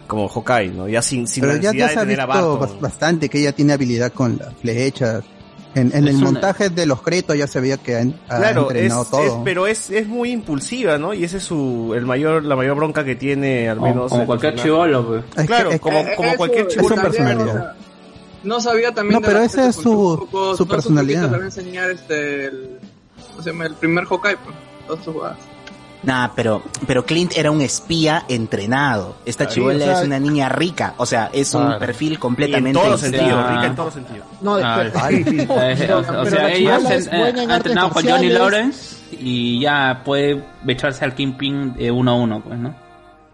como 0.09 0.27
Hawkeye, 0.27 0.71
¿no? 0.73 0.89
Ya 0.89 1.01
sin, 1.01 1.25
sin 1.27 1.41
Pero 1.41 1.53
la 1.53 1.61
ya, 1.61 1.71
necesidad 1.71 1.87
ya 1.87 1.93
se 1.93 1.99
ha 1.99 2.25
visto 2.25 2.57
Barton. 2.59 2.81
bastante 2.81 3.29
que 3.29 3.39
ella 3.39 3.53
tiene 3.53 3.73
habilidad 3.73 4.11
con 4.11 4.37
las 4.37 4.53
flechas. 4.55 5.23
En, 5.75 5.91
en 5.95 6.07
Es 6.07 6.09
el 6.09 6.15
una- 6.15 6.31
montaje 6.31 6.69
de 6.71 6.85
los 6.87 7.01
créditos 7.03 7.37
ya 7.37 7.45
se 7.45 7.59
veía 7.61 7.77
que 7.77 7.95
ha, 7.95 7.99
ha 8.01 8.37
Claro, 8.39 8.61
es, 8.63 8.67
entrenado 8.71 9.03
es- 9.03 9.09
todo. 9.11 9.43
pero 9.43 9.67
es, 9.67 9.91
es 9.91 10.07
muy 10.07 10.31
impulsiva, 10.31 10.97
¿no? 10.97 11.13
Y 11.13 11.23
ese 11.23 11.37
es 11.37 11.43
su, 11.43 11.93
el 11.95 12.07
mayor, 12.07 12.43
la 12.43 12.55
mayor 12.55 12.75
bronca 12.75 13.03
que 13.05 13.15
tiene, 13.15 13.69
al 13.69 13.79
menos. 13.79 14.09
como 14.11 14.25
cualquier 14.25 14.55
chivolo, 14.55 15.05
pues. 15.07 15.23
Es 15.37 15.45
Claro, 15.45 15.69
es 15.69 15.75
que- 15.75 15.79
como, 15.79 16.03
cualquier 16.37 16.65
es 16.67 16.73
chivolo. 16.73 16.95
su 16.95 17.01
personalidad. 17.01 17.73
No 18.43 18.59
sabía 18.61 18.91
también 18.93 19.21
No, 19.21 19.27
pero 19.27 19.41
esa 19.43 19.67
es 19.69 19.75
su- 19.75 20.25
poco- 20.31 20.57
su 20.57 20.67
personalidad. 20.67 21.29
truquitos 21.29 21.31
Le 21.31 21.37
voy 21.37 21.43
a 21.43 21.63
enseñar 21.85 21.91
este, 21.91 22.45
el, 22.47 22.79
el 23.45 23.73
primer 23.75 24.05
Hawkeye, 24.05 24.37
pues, 24.43 24.55
todas 24.87 25.03
sus 25.05 25.13
jugadas. 25.13 25.37
Nah, 26.01 26.29
pero, 26.33 26.63
pero 26.87 27.05
Clint 27.05 27.33
era 27.35 27.51
un 27.51 27.59
espía 27.61 28.23
entrenado. 28.29 29.15
Esta 29.25 29.45
Claro, 29.45 29.53
chivola 29.53 29.75
o 29.75 29.79
sea- 29.87 29.99
es 29.99 30.05
una 30.07 30.19
niña 30.19 30.47
rica. 30.47 30.93
O 30.97 31.05
sea, 31.05 31.29
es 31.33 31.53
un 31.53 31.77
perfil 31.77 32.17
completamente. 32.17 32.79
En 32.79 32.85
todo 32.85 32.97
sentido, 32.97 33.37
Ah. 33.37 33.51
rica 33.55 33.65
en 33.65 33.75
todo 33.75 33.91
sentido. 33.91 34.23
No, 34.41 34.55
Ah, 34.63 34.77
pero- 34.93 35.09
eh, 35.09 35.75
pero- 35.77 35.97
o, 35.97 36.21
o 36.21 36.25
sea, 36.25 36.43
la 36.43 36.51
ella 36.53 36.69
eh, 36.69 36.73
ha 36.73 36.75
artes 36.75 37.55
entrenado 37.57 37.89
con 37.89 38.03
Johnny. 38.07 38.29
Lawrence 38.29 38.95
y 39.11 39.59
ya 39.59 40.01
puede 40.05 40.43
echarse 40.67 41.03
al 41.03 41.13
Kingpin 41.15 41.75
eh, 41.77 41.91
uno 41.91 42.11
a 42.11 42.15
uno, 42.15 42.41
pues, 42.41 42.57
¿no? 42.59 42.73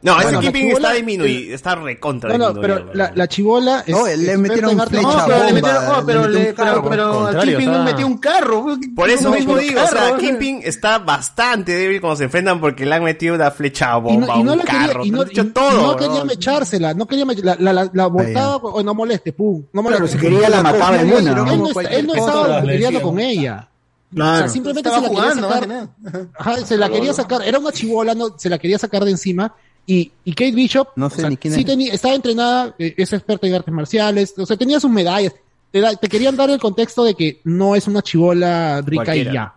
No, 0.06 0.14
Bueno, 0.14 0.30
ese 0.30 0.40
Kingpin 0.40 0.62
chibola- 0.68 0.76
está 0.76 0.94
disminuido, 0.94 1.56
está 1.56 1.76
recontra 1.76 2.38
No, 2.38 2.54
no, 2.54 2.62
pero 2.62 2.94
la, 2.94 3.12
la 3.16 3.28
chibola 3.28 3.84
es 3.88 3.96
No, 3.96 4.06
le 4.08 4.38
metieron 4.38 4.80
flecha 4.82 5.02
No, 5.02 5.26
pero 5.26 5.38
le 5.40 5.44
bomba, 5.46 5.54
metieron, 5.54 5.84
oh, 5.88 6.04
pero, 6.06 6.28
le 6.28 6.30
le, 6.30 6.40
metió 6.40 6.50
un 6.50 6.56
pero, 6.56 6.56
carro. 6.56 6.90
pero 6.90 7.42
Kingpin 7.42 7.84
metió 7.84 8.08
un 8.08 8.18
carro. 8.20 8.66
Por 8.96 9.10
eso 9.10 9.30
No, 9.30 9.36
mismo 9.36 9.58
digo, 9.58 9.82
o 9.82 9.88
sea, 9.88 10.16
Kingpin 10.18 10.60
está 10.64 11.00
bastante 11.00 11.72
débil 11.72 12.00
cuando 12.02 12.18
se 12.18 12.26
enfrentan 12.26 12.62
porque 12.62 12.86
le 12.86 12.94
han 12.94 13.04
metido 13.04 13.34
una 13.34 13.50
flecha 13.50 13.98
y 13.98 14.02
bomba, 14.02 14.28
no, 14.28 14.40
y 14.40 14.44
no 14.44 14.54
un 14.54 14.60
carro, 14.60 15.04
y 15.06 15.10
no, 15.10 15.24
y- 15.24 15.44
todo. 15.52 15.72
no 15.82 15.96
quería 15.98 16.24
mechársela, 16.24 16.94
no 16.94 17.08
quería 17.08 17.26
la, 17.26 17.56
la, 17.60 17.74
la, 17.74 17.90
la 17.92 18.06
botaba, 18.08 18.58
o 18.58 18.84
no 18.84 18.94
moleste, 18.94 19.34
pum, 19.34 19.64
no 19.74 19.82
moleste. 19.82 20.08
Si 20.10 20.18
quería 20.20 20.50
la 20.50 20.62
mataba 20.62 21.00
en 21.02 21.10
Él 21.10 21.16
una, 21.22 21.32
no, 21.34 21.46
¿no? 21.46 21.52
él 21.52 21.60
no 22.06 22.14
no 22.14 22.14
estaba 22.16 22.62
peleando 22.62 23.02
con 23.02 23.20
ella. 23.20 23.68
Claro. 24.14 24.36
O 24.36 24.38
sea, 24.38 24.48
simplemente 24.50 24.88
se 24.90 25.02
la 25.02 25.08
jugando, 25.08 25.50
quería 25.50 25.70
sacar. 25.72 26.28
Ajá, 26.38 26.58
se 26.66 26.78
la 26.78 26.90
quería 26.90 27.14
sacar. 27.14 27.42
Era 27.42 27.58
una 27.60 27.72
chivola, 27.72 28.14
no, 28.14 28.38
se 28.38 28.50
la 28.50 28.60
quería 28.60 28.78
sacar 28.78 29.04
de 29.04 29.12
encima. 29.12 29.54
Y, 29.88 30.12
y 30.24 30.34
Kate 30.34 30.52
Bishop, 30.54 30.88
No 30.96 31.06
o 31.08 31.10
sé 31.10 31.22
sea, 31.22 31.30
ni 31.30 31.38
quién 31.38 31.54
sí 31.54 31.60
es. 31.60 31.66
tenía, 31.66 31.94
estaba 31.94 32.16
entrenada, 32.16 32.76
eh, 32.80 32.94
es 32.98 33.14
experta 33.14 33.46
en 33.48 33.54
artes 33.54 33.74
marciales, 33.74 34.34
o 34.38 34.46
sea, 34.46 34.58
tenía 34.58 34.80
sus 34.80 34.90
medallas. 34.90 35.34
Te, 35.72 35.80
da- 35.82 35.96
te 35.96 36.08
querían 36.08 36.36
dar 36.36 36.50
el 36.50 36.60
contexto 36.60 37.04
de 37.04 37.14
que 37.14 37.42
no 37.44 37.76
es 37.76 37.88
una 37.88 38.02
chivola 38.02 38.82
rica 38.82 39.04
Cualquiera. 39.04 39.32
y 39.32 39.34
ya. 39.34 39.54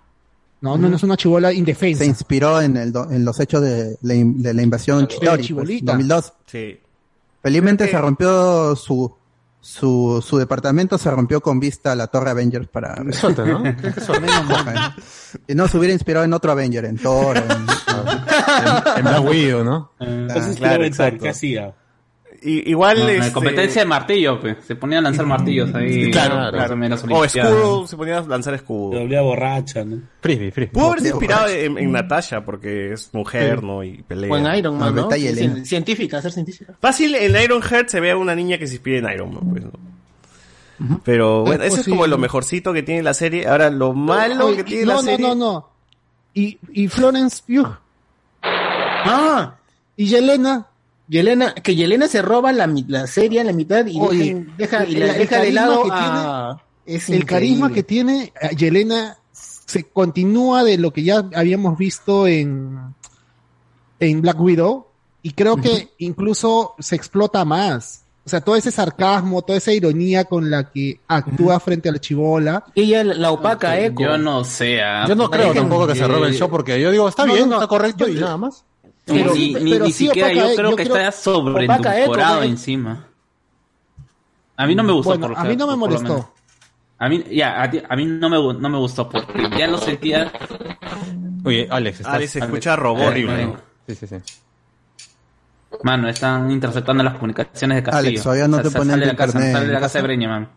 No, 0.60 0.76
no, 0.76 0.88
no 0.88 0.96
es 0.96 1.02
una 1.04 1.16
chivola 1.16 1.52
indefensa. 1.52 2.00
Se 2.00 2.06
inspiró 2.10 2.60
en, 2.60 2.76
el, 2.76 2.92
do- 2.92 3.08
en 3.10 3.24
los 3.24 3.38
hechos 3.40 3.62
de 3.62 3.96
la, 4.02 4.14
in- 4.14 4.42
de 4.42 4.52
la 4.52 4.62
invasión 4.62 5.06
Chitori, 5.06 5.36
pues, 5.36 5.46
chibolita. 5.46 5.92
2002. 5.92 6.32
Sí. 6.46 6.78
Felizmente 7.42 7.86
se 7.88 7.98
rompió 7.98 8.74
su, 8.74 9.10
su, 9.60 10.24
su 10.26 10.38
departamento, 10.38 10.96
se 10.98 11.10
rompió 11.10 11.40
con 11.40 11.58
vista 11.60 11.92
a 11.92 11.94
la 11.94 12.06
Torre 12.06 12.30
Avengers 12.30 12.68
para... 12.68 12.96
Suerte, 13.12 13.44
¿no? 13.44 13.62
Creo 13.62 13.94
que 13.94 14.00
suerte. 14.00 14.26
y 15.46 15.54
no 15.54 15.68
se 15.68 15.76
hubiera 15.78 15.92
inspirado 15.92 16.24
en 16.24 16.32
otro 16.32 16.52
Avenger, 16.52 16.84
en 16.84 16.96
Thor. 16.98 17.36
en- 17.36 17.44
En 18.96 19.04
Black 19.04 19.24
Widow, 19.24 19.64
¿no? 19.64 19.92
Entonces, 20.00 20.56
claro, 20.56 20.74
claro, 20.76 20.84
exacto. 20.84 21.22
¿qué 21.24 21.28
hacía? 21.30 21.74
Y, 22.40 22.70
igual 22.70 22.98
No, 23.00 23.08
este, 23.08 23.26
en 23.26 23.32
competencia 23.32 23.82
de 23.82 23.86
martillo, 23.88 24.40
pues. 24.40 24.56
Se 24.66 24.76
ponía 24.76 24.98
a 24.98 25.00
lanzar 25.02 25.26
martillos 25.26 25.74
ahí. 25.74 26.10
Claro, 26.10 26.36
más 26.76 27.04
o 27.04 27.24
escudo, 27.24 27.86
se 27.86 27.96
ponía 27.96 28.18
a 28.18 28.22
lanzar 28.22 28.54
Se 28.54 28.56
escudo. 28.56 29.00
volvía 29.00 29.22
borracha, 29.22 29.84
¿no? 29.84 30.02
Frisbee, 30.20 30.50
frisbee. 30.50 30.72
Pudo 30.72 30.86
haberse 30.86 31.08
inspirado 31.08 31.48
en, 31.48 31.78
en 31.78 31.92
Natasha 31.92 32.44
porque 32.44 32.92
es 32.92 33.10
mujer, 33.12 33.62
¿no? 33.62 33.82
Y 33.82 34.02
pelea. 34.02 34.30
O 34.32 34.36
en 34.36 34.54
Iron 34.56 34.78
Man, 34.78 34.94
No, 34.94 35.02
¿no? 35.02 35.10
Sí, 35.10 35.26
Elena. 35.26 35.64
Científica, 35.64 36.22
ser 36.22 36.32
científica. 36.32 36.74
Fácil, 36.80 37.14
en 37.14 37.42
Iron 37.42 37.60
Heart 37.62 37.88
se 37.88 38.00
ve 38.00 38.12
a 38.12 38.16
una 38.16 38.34
niña 38.34 38.58
que 38.58 38.66
se 38.66 38.74
inspira 38.74 38.98
en 38.98 39.14
Iron 39.14 39.34
Man, 39.34 39.48
pues, 39.50 39.64
¿no? 39.64 41.00
Pero 41.04 41.42
bueno, 41.44 41.64
eso 41.64 41.80
es 41.80 41.88
como 41.88 42.06
lo 42.06 42.18
mejorcito 42.18 42.72
que 42.72 42.84
tiene 42.84 43.02
la 43.02 43.14
serie. 43.14 43.48
Ahora, 43.48 43.68
lo 43.68 43.94
malo 43.94 44.54
que 44.54 44.62
tiene 44.62 44.84
no, 44.84 44.88
la 44.88 44.94
no, 44.94 45.02
serie. 45.02 45.26
no, 45.26 45.34
no. 45.34 45.68
Y, 46.34 46.56
y 46.72 46.86
Florence 46.86 47.42
Pugh. 47.44 47.68
Ah, 48.42 49.56
y 49.96 50.06
Yelena. 50.06 50.66
Yelena, 51.08 51.54
que 51.54 51.74
Yelena 51.74 52.06
se 52.08 52.20
roba 52.22 52.52
la, 52.52 52.66
la 52.86 53.06
serie 53.06 53.40
a 53.40 53.44
la 53.44 53.52
mitad 53.52 53.86
y 53.86 53.98
Oye, 54.00 54.46
deja, 54.58 54.80
deja, 54.80 54.84
y 54.90 54.94
la 54.96 55.06
el 55.12 55.18
deja 55.18 55.40
de 55.40 55.52
lado 55.52 55.82
que 55.84 55.90
a... 55.92 56.56
Es 56.86 57.08
el 57.10 57.24
carisma 57.26 57.70
que 57.72 57.82
tiene 57.82 58.32
eh, 58.40 58.54
Yelena 58.56 59.18
se 59.32 59.84
continúa 59.84 60.64
de 60.64 60.78
lo 60.78 60.92
que 60.92 61.02
ya 61.02 61.24
habíamos 61.34 61.76
visto 61.76 62.26
en, 62.26 62.78
en 64.00 64.22
Black 64.22 64.40
Widow 64.40 64.86
y 65.22 65.32
creo 65.32 65.56
que 65.56 65.90
incluso 65.98 66.74
se 66.78 66.96
explota 66.96 67.44
más. 67.44 68.04
O 68.24 68.30
sea, 68.30 68.40
todo 68.42 68.56
ese 68.56 68.70
sarcasmo, 68.70 69.40
toda 69.42 69.56
esa 69.58 69.72
ironía 69.72 70.24
con 70.24 70.50
la 70.50 70.70
que 70.70 71.00
actúa 71.08 71.58
frente 71.60 71.88
a 71.88 71.92
la 71.92 71.98
chivola. 71.98 72.64
Ella 72.74 73.02
la, 73.02 73.14
la 73.14 73.30
opaca, 73.32 73.78
Echo. 73.80 74.00
Yo 74.02 74.18
no 74.18 74.44
sé. 74.44 74.82
ah, 74.82 75.06
Yo 75.08 75.14
no 75.14 75.30
creo 75.30 75.54
tampoco 75.54 75.86
que 75.86 75.94
se 75.94 76.06
robe 76.06 76.28
el 76.28 76.34
show 76.34 76.48
porque 76.50 76.78
yo 76.80 76.90
digo, 76.90 77.08
está 77.08 77.24
No, 77.24 77.32
bien, 77.32 77.48
no, 77.48 77.56
no. 77.56 77.62
está 77.62 77.66
correcto 77.68 78.06
Yo- 78.06 78.12
y 78.14 78.20
nada 78.20 78.36
más. 78.36 78.64
Pero 79.08 79.34
ni, 79.34 79.52
pero 79.70 79.84
ni 79.86 79.92
sí 79.92 80.06
siquiera 80.06 80.28
opaca, 80.28 80.40
yo 80.40 80.50
eh, 80.50 80.56
creo 80.56 80.70
yo 80.70 80.76
que 80.76 80.84
creo- 80.84 80.96
está 80.96 81.12
sobre 81.12 81.64
opaca, 81.64 81.94
eh, 81.96 81.98
endulcorado 82.02 82.34
como- 82.36 82.44
encima. 82.50 83.04
A 84.56 84.66
mí 84.66 84.74
no 84.74 84.82
me 84.82 84.92
gustó. 84.92 85.10
Bueno, 85.10 85.28
por- 85.28 85.38
a 85.38 85.44
mí 85.44 85.56
no 85.56 85.66
me 85.66 85.76
molestó. 85.76 86.34
A 86.98 87.08
mí, 87.08 87.24
ya, 87.30 87.62
a, 87.62 87.70
ti- 87.70 87.82
a 87.88 87.94
mí 87.96 88.04
no 88.06 88.28
me, 88.28 88.36
no 88.60 88.68
me 88.68 88.78
gustó 88.78 89.08
porque 89.08 89.48
ya 89.56 89.66
lo 89.68 89.78
sentía. 89.78 90.32
Oye, 91.44 91.68
Alex, 91.70 92.00
estás... 92.00 92.14
Alex 92.14 92.32
se 92.32 92.38
escucha 92.40 92.74
robot 92.76 93.06
horrible. 93.08 93.42
Eh, 93.44 93.56
Sí, 93.86 93.94
sí, 93.94 94.06
sí. 94.06 94.16
Mano, 95.84 96.08
están 96.08 96.50
interceptando 96.50 97.02
las 97.04 97.14
comunicaciones 97.14 97.76
de 97.76 97.82
Castillo. 97.84 98.08
Alex, 98.08 98.22
todavía 98.22 98.48
no 98.48 98.60
te 98.60 98.70
Sa- 98.70 98.78
ponen 98.78 98.90
sale 98.94 99.06
de 99.06 99.12
la 99.12 99.16
casa, 99.16 99.28
internet 99.38 99.52
sale 99.52 99.66
de 99.66 99.72
la 99.72 99.80
casa 99.80 99.98
de 99.98 100.02
casa. 100.02 100.06
Breña, 100.06 100.28
man. 100.28 100.48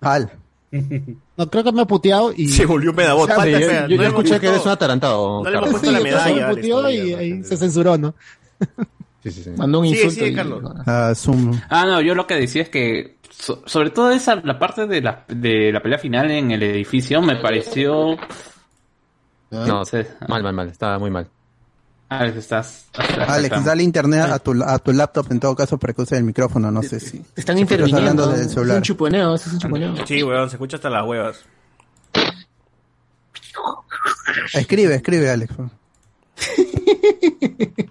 Al. 0.00 0.32
No, 1.36 1.50
creo 1.50 1.64
que 1.64 1.72
me 1.72 1.82
ha 1.82 1.84
puteado 1.86 2.32
y... 2.36 2.48
Se 2.48 2.66
volvió 2.66 2.90
un 2.90 2.96
pedabot. 2.96 3.30
Sí, 3.30 3.50
yo, 3.88 3.96
No 3.96 4.02
escuché 4.04 4.40
que 4.40 4.48
eres 4.48 4.64
un 4.64 4.70
atarantado. 4.72 5.42
No 5.42 5.50
le 5.50 5.56
hemos 5.58 5.70
puesto 5.70 5.90
la 5.92 5.98
Sí, 5.98 6.04
medalla. 6.04 7.44
se 7.44 7.56
censuró, 7.56 7.96
¿no? 7.98 8.14
Sí, 9.22 9.30
sí, 9.30 9.42
sí. 9.44 9.50
Mandó 9.56 9.80
un 9.80 9.86
insulto. 9.86 10.26
y- 10.26 10.34
Carlos. 10.34 10.62
Ah, 10.86 11.12
Zoom. 11.14 11.58
Ah, 11.70 11.86
no, 11.86 12.00
yo 12.00 12.14
lo 12.14 12.26
que 12.26 12.34
decía 12.34 12.62
es 12.62 12.68
que, 12.68 13.16
so- 13.30 13.62
sobre 13.66 13.90
todo 13.90 14.10
esa, 14.10 14.36
la 14.36 14.58
parte 14.58 14.86
de 14.86 15.00
la, 15.00 15.24
de 15.28 15.72
la 15.72 15.80
pelea 15.82 15.98
final 15.98 16.30
en 16.30 16.50
el 16.50 16.62
edificio 16.62 17.22
me 17.22 17.36
pareció... 17.36 18.16
No, 19.50 19.84
sé. 19.84 20.08
mal, 20.28 20.42
mal, 20.42 20.52
mal. 20.54 20.68
Estaba 20.68 20.98
muy 20.98 21.10
mal. 21.10 21.28
Alex, 22.20 22.36
estás... 22.36 22.84
estás- 22.92 23.28
Alex, 23.28 23.44
estás- 23.44 23.64
dale 23.64 23.82
internet 23.82 24.22
a 24.30 24.38
tu, 24.38 24.62
a 24.62 24.78
tu 24.78 24.92
laptop 24.92 25.26
en 25.32 25.40
todo 25.40 25.54
caso 25.56 25.78
para 25.78 25.92
que 25.92 26.02
use 26.02 26.16
el 26.16 26.24
micrófono, 26.24 26.70
no 26.70 26.82
sé 26.82 27.00
si. 27.00 27.18
Están 27.18 27.24
si 27.26 27.40
estás 27.40 27.60
interviniendo. 27.60 28.24
hablando 28.24 28.28
del 28.28 28.70
Es 28.70 28.76
un 28.76 28.82
chuponeo, 28.82 29.34
es 29.34 29.46
un 29.46 29.58
chuponeo. 29.58 30.06
Sí, 30.06 30.22
weón, 30.22 30.48
se 30.50 30.56
escucha 30.56 30.76
hasta 30.76 30.90
las 30.90 31.04
huevas. 31.06 31.44
Escribe, 34.52 34.94
escribe, 34.96 35.30
Alex. 35.30 35.54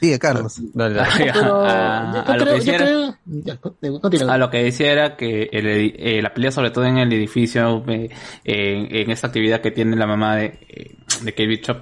Sigue, 0.00 0.18
Carlos. 0.18 0.56
Dale. 0.74 1.00
Pero 1.22 1.62
a- 1.62 2.24
lo 2.36 2.44
creo, 2.44 2.56
que 4.50 4.62
decía 4.64 4.92
era 4.92 5.16
que 5.16 5.50
el 5.52 5.66
eh, 5.66 6.20
la 6.22 6.32
pelea, 6.32 6.50
sobre 6.50 6.70
todo 6.70 6.84
en 6.86 6.96
el 6.98 7.12
edificio, 7.12 7.84
eh, 7.86 8.08
en, 8.44 8.94
en 8.96 9.10
esta 9.10 9.26
actividad 9.26 9.60
que 9.60 9.70
tiene 9.70 9.96
la 9.96 10.06
mamá 10.06 10.36
de, 10.36 10.58
eh, 10.68 10.96
de 11.22 11.32
Kate 11.32 11.46
Bishop, 11.46 11.76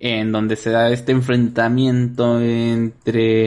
en 0.00 0.32
donde 0.32 0.56
se 0.56 0.70
da 0.70 0.90
este 0.90 1.12
enfrentamiento 1.12 2.40
entre 2.40 3.44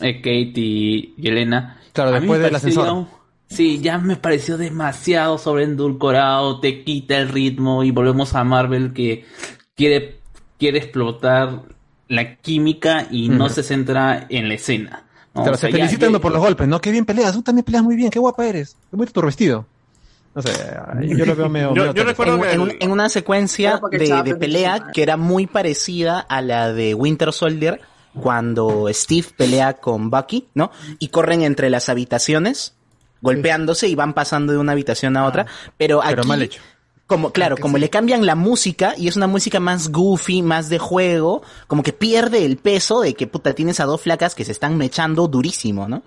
eh, 0.00 0.16
Kate 0.16 0.52
y, 0.54 1.14
y 1.16 1.28
Elena. 1.28 1.80
Claro, 1.92 2.10
a 2.10 2.20
después 2.20 2.40
del 2.40 2.54
ascensor. 2.54 3.06
Sí, 3.48 3.80
ya 3.80 3.96
me 3.98 4.16
pareció 4.16 4.58
demasiado 4.58 5.38
sobreendulcorado, 5.38 6.60
te 6.60 6.84
quita 6.84 7.16
el 7.16 7.28
ritmo 7.30 7.82
y 7.82 7.90
volvemos 7.90 8.34
a 8.34 8.44
Marvel 8.44 8.92
que 8.92 9.24
quiere, 9.74 10.18
quiere 10.58 10.78
explotar 10.78 11.62
la 12.08 12.36
química 12.36 13.06
y 13.10 13.28
no 13.28 13.48
se 13.48 13.62
centra 13.62 14.26
en 14.28 14.48
la 14.48 14.54
escena. 14.54 15.04
¿no? 15.34 15.42
Claro, 15.42 15.56
O 15.56 15.58
sea, 15.58 15.68
se 15.68 15.72
ya- 15.72 15.78
felicitan 15.84 16.12
ya- 16.12 16.18
por 16.18 16.32
los 16.32 16.40
golpes, 16.40 16.66
¿no? 16.66 16.80
Qué 16.80 16.90
bien 16.90 17.04
peleas, 17.04 17.32
tú 17.34 17.42
también 17.42 17.64
peleas 17.64 17.82
muy 17.84 17.96
bien, 17.96 18.10
qué 18.10 18.18
guapa 18.18 18.46
eres. 18.46 18.76
Qué 18.90 18.96
bonito 18.96 19.12
tu 19.20 19.26
vestido. 19.26 19.66
No 20.34 20.42
sé, 20.42 20.50
yo 21.16 21.26
lo 21.26 21.34
veo 21.34 21.48
medio... 21.48 21.72
medio 21.74 21.94
tonto. 22.14 22.24
en, 22.44 22.44
en 22.50 22.60
un- 22.60 22.72
en 22.78 22.90
una 22.90 23.08
secuencia 23.08 23.80
de, 23.90 24.36
pelea 24.36 24.88
que 24.92 25.02
era 25.02 25.16
muy 25.16 25.46
parecida 25.46 26.20
a 26.20 26.40
la 26.42 26.72
de 26.72 26.94
Winter 26.94 27.32
Soldier 27.32 27.80
cuando 28.14 28.86
Steve 28.92 29.26
pelea 29.36 29.74
con 29.74 30.10
Bucky, 30.10 30.48
¿no? 30.54 30.70
Y 30.98 31.08
corren 31.08 31.42
entre 31.42 31.70
las 31.70 31.88
habitaciones 31.88 32.74
golpeándose 33.20 33.88
y 33.88 33.94
van 33.96 34.14
pasando 34.14 34.52
de 34.52 34.58
una 34.58 34.72
habitación 34.72 35.16
a 35.16 35.24
otra, 35.24 35.46
pero 35.76 36.00
aquí 36.02 36.10
Pero 36.10 36.24
mal 36.24 36.42
hecho. 36.42 36.60
Como 37.08 37.32
claro, 37.32 37.56
como 37.56 37.78
le 37.78 37.90
cambian 37.90 38.24
la 38.26 38.36
música 38.36 38.94
y 38.96 39.08
es 39.08 39.16
una 39.16 39.26
música 39.26 39.58
más 39.58 39.88
goofy, 39.90 40.42
más 40.42 40.68
de 40.68 40.78
juego, 40.78 41.42
como 41.66 41.82
que 41.82 41.92
pierde 41.92 42.44
el 42.44 42.58
peso 42.58 43.00
de 43.00 43.14
que 43.14 43.26
puta 43.26 43.54
tienes 43.54 43.80
a 43.80 43.86
dos 43.86 44.00
flacas 44.02 44.34
que 44.36 44.44
se 44.44 44.52
están 44.52 44.76
mechando 44.76 45.26
durísimo, 45.26 45.88
¿no? 45.88 46.02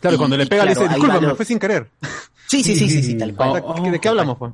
Claro, 0.00 0.16
Y- 0.16 0.18
cuando 0.18 0.36
le 0.36 0.44
y 0.44 0.46
pega 0.46 0.64
le 0.64 0.72
claro, 0.72 0.80
dice, 0.80 0.92
ahí 0.94 1.00
disculpa, 1.00 1.20
me 1.20 1.26
lo- 1.28 1.36
fue 1.36 1.44
sin 1.44 1.58
querer. 1.60 1.90
Sí, 2.48 2.64
sí, 2.64 2.74
sí, 2.74 2.88
sí, 2.88 3.02
sí, 3.02 3.14
tal 3.18 3.34
cual. 3.36 3.62
¿De 3.92 4.00
qué 4.00 4.08
hablamos, 4.08 4.38
pues? 4.38 4.52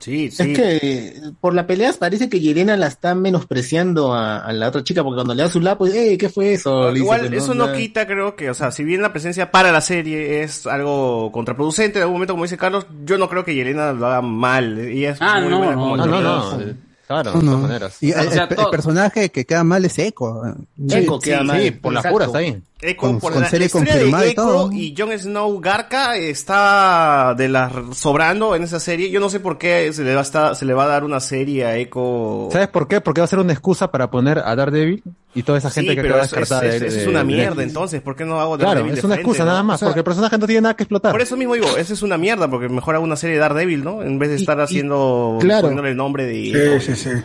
Sí, 0.00 0.26
Es 0.26 0.36
que 0.38 1.20
por 1.40 1.54
la 1.54 1.66
pelea 1.66 1.92
parece 1.98 2.30
que 2.30 2.40
Yelena 2.40 2.74
la 2.78 2.86
está 2.86 3.14
menospreciando 3.14 4.14
a, 4.14 4.38
a 4.38 4.52
la 4.54 4.68
otra 4.68 4.82
chica 4.82 5.02
porque 5.04 5.16
cuando 5.16 5.34
le 5.34 5.42
da 5.42 5.48
su 5.50 5.60
lado, 5.60 5.76
pues, 5.78 5.94
eh, 5.94 6.16
¿qué 6.18 6.30
fue 6.30 6.54
eso? 6.54 6.84
Le 6.86 6.92
dice, 6.94 7.04
Igual, 7.04 7.20
pues, 7.28 7.42
eso 7.44 7.52
no 7.54 7.70
quita, 7.74 8.06
creo 8.06 8.34
que, 8.34 8.48
o 8.48 8.54
sea, 8.54 8.70
si 8.72 8.82
bien 8.82 9.02
la 9.02 9.12
presencia 9.12 9.50
para 9.50 9.70
la 9.72 9.82
serie 9.82 10.42
es 10.42 10.66
algo 10.66 11.30
contraproducente, 11.32 11.98
en 11.98 12.02
algún 12.04 12.14
momento, 12.14 12.32
como 12.32 12.44
dice 12.44 12.56
Carlos, 12.56 12.86
yo 13.04 13.18
no 13.18 13.28
creo 13.28 13.44
que 13.44 13.54
Yelena 13.54 13.92
lo 13.92 14.06
haga 14.06 14.22
mal. 14.22 14.78
Ella 14.78 15.10
es 15.10 15.18
Ah, 15.20 15.38
muy 15.40 15.50
no, 15.50 15.58
buena 15.58 15.72
no, 15.74 15.80
como 15.80 15.96
no, 15.98 16.02
actriz. 16.04 16.22
no, 16.22 16.58
no. 16.58 16.89
Claro, 17.10 17.32
No, 17.32 17.40
de 17.40 17.46
todas 17.46 17.60
maneras. 17.62 17.96
Y 18.02 18.12
el, 18.12 18.20
O 18.28 18.30
sea, 18.30 18.44
el- 18.44 18.50
el 18.50 18.56
todo- 18.56 18.70
personaje 18.70 19.30
que 19.30 19.44
queda 19.44 19.64
mal 19.64 19.84
es 19.84 19.98
Echo. 19.98 20.42
Echo 20.88 21.18
queda 21.18 21.42
mal, 21.42 21.72
por 21.82 21.92
las 21.92 22.06
puras, 22.06 22.28
está 22.28 22.38
bien. 22.38 22.62
Echo, 22.80 23.00
Con- 23.00 23.18
por 23.18 23.32
con 23.32 23.42
la, 23.42 23.48
serie 23.50 23.66
la 23.66 23.72
confirmada 23.72 24.22
de 24.22 24.28
y. 24.28 24.32
Echo 24.32 24.70
y 24.72 24.94
Jon 24.96 25.18
Snow 25.18 25.60
Garca 25.60 26.16
está 26.16 27.34
de 27.36 27.48
las 27.48 27.72
sobrando 27.96 28.54
en 28.54 28.62
esa 28.62 28.78
serie. 28.78 29.10
Yo 29.10 29.18
no 29.18 29.28
sé 29.28 29.40
por 29.40 29.58
qué 29.58 29.92
se 29.92 30.04
le 30.04 30.14
va 30.14 30.20
a, 30.20 30.24
estar- 30.24 30.54
se 30.54 30.64
le 30.64 30.72
va 30.72 30.84
a 30.84 30.86
dar 30.86 31.02
una 31.02 31.18
serie 31.18 31.64
a 31.66 31.76
Echo. 31.76 32.48
¿Sabes 32.52 32.68
por 32.68 32.86
qué? 32.86 33.00
Porque 33.00 33.20
va 33.20 33.24
a 33.24 33.28
ser 33.28 33.40
una 33.40 33.52
excusa 33.52 33.90
para 33.90 34.08
poner 34.10 34.38
a 34.38 34.54
Daredevil 34.54 35.02
y 35.34 35.42
toda 35.44 35.58
esa 35.58 35.70
gente 35.70 35.90
Sí, 35.92 35.96
que 35.96 36.02
pero 36.02 36.14
queda 36.14 36.24
es, 36.24 36.32
es- 36.32 36.38
descartada 36.38 36.66
es- 36.74 36.80
de- 36.80 37.02
es 37.02 37.06
una 37.06 37.22
mierda, 37.24 37.62
entonces, 37.62 38.00
¿por 38.02 38.16
qué 38.16 38.24
no 38.24 38.40
hago 38.40 38.56
Claro, 38.56 38.70
Daredevil 38.70 38.94
es 38.94 39.00
de 39.02 39.06
una 39.06 39.14
frente, 39.14 39.30
excusa 39.30 39.44
no? 39.44 39.50
nada 39.50 39.62
más, 39.62 39.76
O 39.76 39.78
sea, 39.78 39.88
porque 39.88 40.00
el 40.00 40.04
personaje 40.04 40.38
no 40.38 40.46
tiene 40.46 40.60
nada 40.62 40.74
que 40.76 40.82
explotar. 40.82 41.12
Por 41.12 41.20
eso 41.20 41.36
mismo 41.36 41.54
digo, 41.54 41.76
esa 41.76 41.92
es 41.92 42.02
una 42.02 42.18
mierda, 42.18 42.50
porque 42.50 42.68
mejor 42.68 42.94
hago 42.96 43.04
una 43.04 43.16
serie 43.16 43.36
de 43.36 43.40
Daredevil, 43.40 43.84
¿no? 43.84 44.02
En 44.02 44.18
vez 44.18 44.30
de 44.30 44.36
estar 44.36 44.60
haciendo, 44.60 45.38
claro. 45.40 45.62
poniéndole 45.62 45.90
el 45.90 45.96
nombre 45.96 46.26
de... 46.26 46.80
Sí, 46.80 46.94
sí, 46.94 46.96
sí. 46.96 47.10
Yo- 47.10 47.20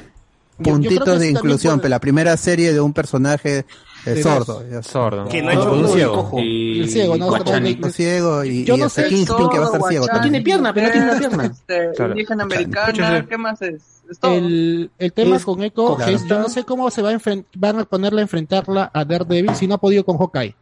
yo 0.57 0.71
Puntitos 0.73 1.19
de 1.19 1.29
inclusión, 1.31 1.73
puede- 1.75 1.81
pero 1.81 1.89
la 1.89 1.99
primera 1.99 2.37
serie 2.37 2.71
de 2.73 2.79
un 2.79 2.93
personaje 2.93 3.65
De 4.05 4.21
sordo. 4.23 4.63
ya. 4.69 4.83
Sordo. 4.83 5.27
Que 5.27 5.41
no 5.41 5.51
hecho 5.51 5.71
un 5.73 5.87
ciego. 5.89 6.13
Cojo. 6.15 6.39
El 6.39 6.89
ciego, 6.89 7.17
¿no? 7.17 7.89
Ciego 7.91 8.43
y, 8.43 8.63
Yo 8.63 8.75
y 8.75 8.79
no 8.79 8.89
sé, 8.89 9.07
Kingpin 9.07 9.49
que 9.49 9.57
va 9.59 9.63
a 9.65 9.67
estar 9.75 9.81
ciego 9.89 10.07
No 10.13 10.21
tiene 10.21 10.41
pierna, 10.41 10.73
pero 10.73 10.87
no 10.87 10.91
tiene 10.93 11.09
una 11.09 11.19
pierna. 11.19 11.45
Este, 11.45 11.91
Claro. 11.95 12.11
indígena 12.11 12.43
americana. 12.43 13.25
¿qué 13.27 13.37
más 13.37 13.61
es? 13.61 13.81
Es 14.09 14.19
todo. 14.19 14.31
El, 14.33 14.91
el 14.99 15.13
tema 15.13 15.37
Es 15.37 15.45
con 15.45 15.63
Echo 15.63 15.99
es, 15.99 16.25
yo 16.27 16.39
no 16.39 16.47
sé 16.49 16.63
cómo 16.63 16.91
se 16.91 17.01
va 17.01 17.09
a 17.11 17.17
van 17.55 17.79
a 17.79 17.85
ponerla 17.85 18.19
a 18.19 18.23
enfrentarla 18.23 18.91
a 18.93 19.03
Daredevil 19.03 19.55
si 19.55 19.67
no 19.67 19.75
ha 19.75 19.77
podido 19.79 20.03
con 20.05 20.17
Hawkeye. 20.17 20.55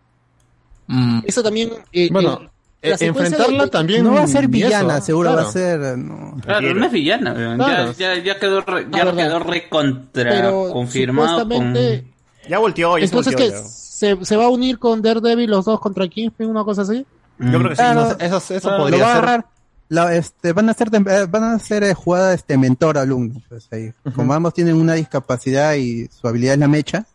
Mm. 0.87 1.19
Eso 1.25 1.43
también... 1.43 1.71
eh, 1.91 2.09
Bueno, 2.11 2.39
eh, 2.81 2.91
eh, 2.91 3.05
enfrentarla 3.05 3.63
de- 3.65 3.69
también... 3.69 4.03
No 4.03 4.13
va 4.13 4.23
a 4.23 4.27
ser 4.27 4.45
y 4.45 4.47
villana, 4.47 4.97
eso, 4.97 5.07
seguro 5.07 5.29
va 5.29 5.35
claro. 5.35 5.49
a 5.49 5.51
ser. 5.51 5.81
eh, 5.81 5.93
no. 5.97 6.37
Claro, 6.41 6.73
no 6.73 6.85
es 6.85 6.91
villana. 6.91 7.33
Claro. 7.55 7.91
ya, 7.93 8.15
ya, 8.15 8.23
ya 8.23 8.39
quedó, 8.39 8.61
re- 8.61 8.87
ya 8.91 9.01
Ah, 9.01 9.05
verdad. 9.05 9.27
quedó 9.27 9.39
recontra 9.39 10.51
confirmado 10.71 11.47
con... 11.49 11.73
Ya 12.47 12.59
volteó, 12.59 12.97
ya 12.97 13.05
se 13.07 13.15
Entonces, 13.15 13.33
volteó 13.33 13.51
que 13.51 13.57
ya. 13.57 13.63
se, 13.67 14.25
se 14.25 14.35
va 14.35 14.45
a 14.45 14.49
unir 14.49 14.79
con 14.79 15.01
Daredevil 15.01 15.49
los 15.49 15.65
dos 15.65 15.79
contra 15.79 16.07
Kingpin, 16.07 16.49
una 16.49 16.63
cosa 16.63 16.81
así. 16.83 17.05
Yo 17.39 17.57
creo 17.59 17.69
que 17.69 17.75
sí. 17.75 17.81
No, 17.81 18.11
eso 18.11 18.53
eso 18.53 18.71
lo 18.71 18.77
podría 18.77 19.03
va 19.03 19.11
a 19.11 19.15
ser... 19.15 19.23
agarrar. 19.23 19.45
La- 19.89 20.15
este, 20.15 20.53
van 20.53 20.69
a 20.69 20.73
ser 20.73 20.89
eh, 20.93 21.25
van 21.29 21.43
a 21.43 21.59
ser 21.59 21.83
eh, 21.83 21.93
jugadas 21.93 22.35
este 22.35 22.57
mentor 22.57 22.97
alumno 22.97 23.41
pues 23.49 23.67
ahí 23.71 23.91
como 24.15 24.33
ambos 24.33 24.53
tienen 24.53 24.75
una 24.77 24.93
discapacidad 24.93 25.75
y 25.75 26.07
su 26.07 26.27
habilidad 26.27 26.53
es 26.53 26.59
la 26.61 26.67
mecha 26.69 27.05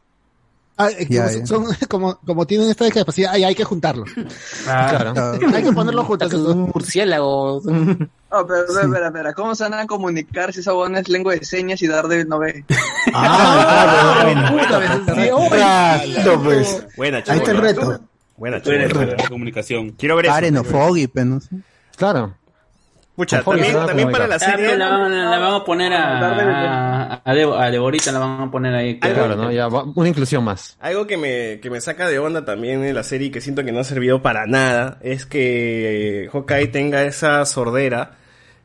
Ah, 0.81 0.91
eh, 0.91 1.07
Ya, 1.11 1.25
como, 1.27 1.39
ya. 1.41 1.47
son- 1.47 1.67
como, 1.89 2.19
como 2.25 2.47
tienen 2.47 2.71
esta 2.71 2.85
discapacidad, 2.85 3.33
ay, 3.35 3.43
hay 3.45 3.55
que 3.55 3.65
juntarlo. 3.65 4.05
Claro. 4.65 5.13
hay 5.55 5.63
que 5.65 5.73
ponerlo 5.73 6.05
juntos. 6.05 6.33
Un 6.33 6.71
murciélago. 6.75 7.61
Oh, 8.31 8.45
pero, 8.47 8.65
pero, 8.69 8.81
espera, 8.83 9.07
espera, 9.07 9.33
¿cómo 9.33 9.55
se 9.55 9.63
van 9.65 9.73
a 9.73 9.87
comunicar 9.87 10.53
si 10.53 10.61
esa 10.61 10.73
buena 10.75 10.99
es 11.01 11.09
lengua 11.09 11.33
de 11.33 11.43
señas 11.47 11.81
y 11.81 11.87
Daredevil 11.87 12.29
no 12.29 12.39
ve? 12.39 12.63
Ah, 13.15 14.23
Exacto, 16.05 16.43
pues. 16.43 16.87
Buena, 16.97 17.17
Ahí 17.19 17.23
chico. 17.23 17.37
está 17.39 17.51
el 17.53 17.57
reto. 17.59 18.01
Buena, 18.37 18.61
chico. 18.63 18.79
comunicación. 19.31 19.91
Quiero 19.93 20.17
ver 20.17 20.27
eso. 20.27 20.35
Pues, 21.13 21.27
no 21.27 21.41
sé. 21.41 21.49
Claro. 21.97 22.35
Pucha, 23.19 23.43
Con 23.43 23.57
también, 23.57 23.75
también 23.85 24.13
para 24.13 24.29
la 24.29 24.37
Ah, 24.37 24.39
serie... 24.39 24.77
la, 24.77 24.91
van, 24.91 25.31
la 25.31 25.39
van 25.41 25.55
a 25.57 25.65
poner 25.65 25.93
a, 25.93 26.19
a, 26.21 27.15
a, 27.25 27.35
Debo- 27.35 27.59
a 27.61 27.69
Deborita, 27.69 28.13
la 28.13 28.21
van 28.21 28.41
a 28.43 28.49
poner 28.53 28.73
ahí. 28.73 29.01
que- 29.01 29.13
Claro, 29.13 29.35
¿no? 29.35 29.51
Ya, 29.51 29.67
una 29.67 30.09
inclusión 30.09 30.45
más. 30.45 30.77
Algo 30.81 31.09
que 31.09 31.17
me, 31.17 31.59
que 31.59 31.69
me 31.69 31.81
saca 31.81 32.07
de 32.09 32.21
onda 32.21 32.45
también 32.45 32.85
en 32.85 32.95
la 32.95 33.03
serie 33.03 33.27
y 33.27 33.31
que 33.33 33.41
siento 33.41 33.65
que 33.65 33.73
no 33.73 33.81
ha 33.81 33.85
servido 33.85 34.23
para 34.23 34.47
nada 34.47 34.99
es 35.03 35.27
que 35.27 36.29
Hawkeye 36.33 36.69
tenga 36.69 37.03
esa 37.03 37.45
sordera 37.45 38.13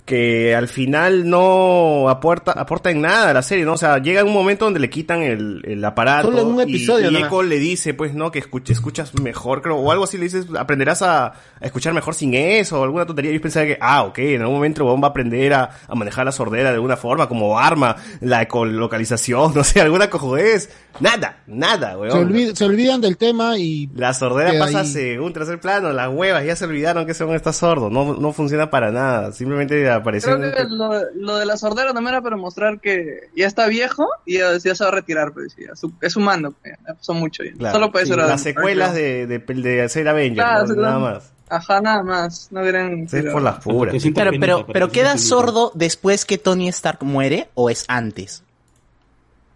que 0.05 0.53
al 0.53 0.67
final 0.67 1.29
no 1.29 2.09
aporta, 2.09 2.51
aporta 2.51 2.91
en 2.91 2.99
nada 3.01 3.29
a 3.29 3.33
la 3.33 3.41
serie, 3.41 3.63
¿no? 3.63 3.73
O 3.73 3.77
sea, 3.77 3.99
llega 3.99 4.23
un 4.25 4.33
momento 4.33 4.65
donde 4.65 4.81
le 4.81 4.89
quitan 4.89 5.21
el, 5.21 5.61
el 5.65 5.85
aparato 5.85 6.27
Solo 6.27 6.41
en 6.41 6.47
un 6.47 6.59
y- 6.59 6.63
episodio, 6.63 7.09
y, 7.09 7.13
¿no? 7.13 7.25
Echo 7.27 7.41
le 7.41 7.57
dice, 7.57 7.93
pues, 7.93 8.13
¿no? 8.13 8.29
Que 8.29 8.39
escuche, 8.39 8.73
escuchas 8.73 9.13
mejor, 9.21 9.61
creo, 9.61 9.77
o 9.77 9.91
algo 9.91 10.03
así 10.03 10.17
le 10.17 10.25
dices, 10.25 10.47
aprenderás 10.59 11.01
a, 11.03 11.27
a 11.27 11.33
escuchar 11.61 11.93
mejor 11.93 12.15
sin 12.15 12.33
eso, 12.33 12.81
o 12.81 12.83
alguna 12.83 13.05
tontería. 13.05 13.31
Y 13.31 13.35
yo 13.35 13.41
pensaba 13.41 13.65
que, 13.65 13.77
ah, 13.79 14.03
ok, 14.03 14.17
en 14.19 14.41
algún 14.41 14.55
momento 14.57 14.85
va 14.85 15.07
a 15.07 15.11
aprender 15.11 15.53
a, 15.53 15.69
a 15.87 15.95
manejar 15.95 16.25
la 16.25 16.33
sordera 16.33 16.69
de 16.69 16.75
alguna 16.75 16.97
forma, 16.97 17.29
como 17.29 17.57
arma, 17.57 17.95
la 18.19 18.41
ecolocalización, 18.41 19.53
no 19.55 19.63
sé, 19.63 19.79
alguna 19.81 20.09
cojudez. 20.09 20.69
Nada, 20.99 21.37
nada, 21.47 21.97
weón. 21.97 22.11
Se, 22.11 22.17
olvid- 22.33 22.55
se 22.55 22.65
olvidan 22.65 23.01
del 23.01 23.17
tema 23.17 23.57
y 23.57 23.89
La 23.95 24.13
sordera 24.13 24.51
pasa 24.59 24.81
a 24.81 24.85
segundo, 24.85 25.33
tercer 25.33 25.59
plano, 25.59 25.91
las 25.93 26.09
huevas 26.09 26.45
ya 26.45 26.55
se 26.55 26.65
olvidaron 26.65 27.05
que 27.05 27.13
ese 27.13 27.23
hombre 27.23 27.37
está 27.37 27.53
sordo, 27.53 27.89
no, 27.89 28.13
no 28.15 28.33
funciona 28.33 28.69
para 28.69 28.91
nada, 28.91 29.31
simplemente 29.31 29.89
apareció. 29.95 30.37
Creo 30.37 30.53
que 30.53 30.63
lo, 30.69 30.91
lo 31.15 31.37
de 31.37 31.45
la 31.45 31.57
sordera 31.57 31.93
no 31.93 32.07
era 32.09 32.21
para 32.21 32.35
mostrar 32.37 32.79
que 32.79 33.29
ya 33.35 33.47
está 33.47 33.67
viejo 33.67 34.07
y 34.25 34.37
ya, 34.39 34.57
ya 34.57 34.75
se 34.75 34.83
va 34.83 34.89
a 34.89 34.93
retirar, 34.93 35.33
pues, 35.33 35.55
ya, 35.57 35.75
su- 35.75 35.93
es 36.01 36.15
humano, 36.15 36.53
pues, 36.61 36.75
ya 36.87 36.93
pasó 36.93 37.13
mucho 37.13 37.43
ya. 37.43 37.51
Claro, 37.53 37.75
Solo 37.75 37.91
puede 37.91 38.05
sí, 38.05 38.11
ser 38.11 38.19
las 38.19 38.41
secuelas 38.41 38.93
de, 38.93 39.27
de, 39.27 39.39
de 39.39 39.81
hacer 39.81 40.07
Avengers, 40.07 40.45
Claro, 40.47 40.67
¿no? 40.67 40.73
sí, 40.73 40.79
nada 40.79 40.99
más. 40.99 41.31
Ajá, 41.49 41.81
nada 41.81 42.01
más, 42.03 42.47
no 42.51 42.61
hubieran... 42.61 43.07
Es 43.11 43.25
por 43.31 43.41
las 43.41 43.63
puras. 43.63 43.95
Pero, 44.15 44.31
pero, 44.39 44.65
pero 44.65 44.89
queda 44.89 45.17
sordo 45.17 45.71
después 45.75 46.25
que 46.25 46.37
Tony 46.39 46.67
Stark 46.69 47.03
muere 47.03 47.49
o 47.53 47.69
es 47.69 47.85
antes. 47.87 48.43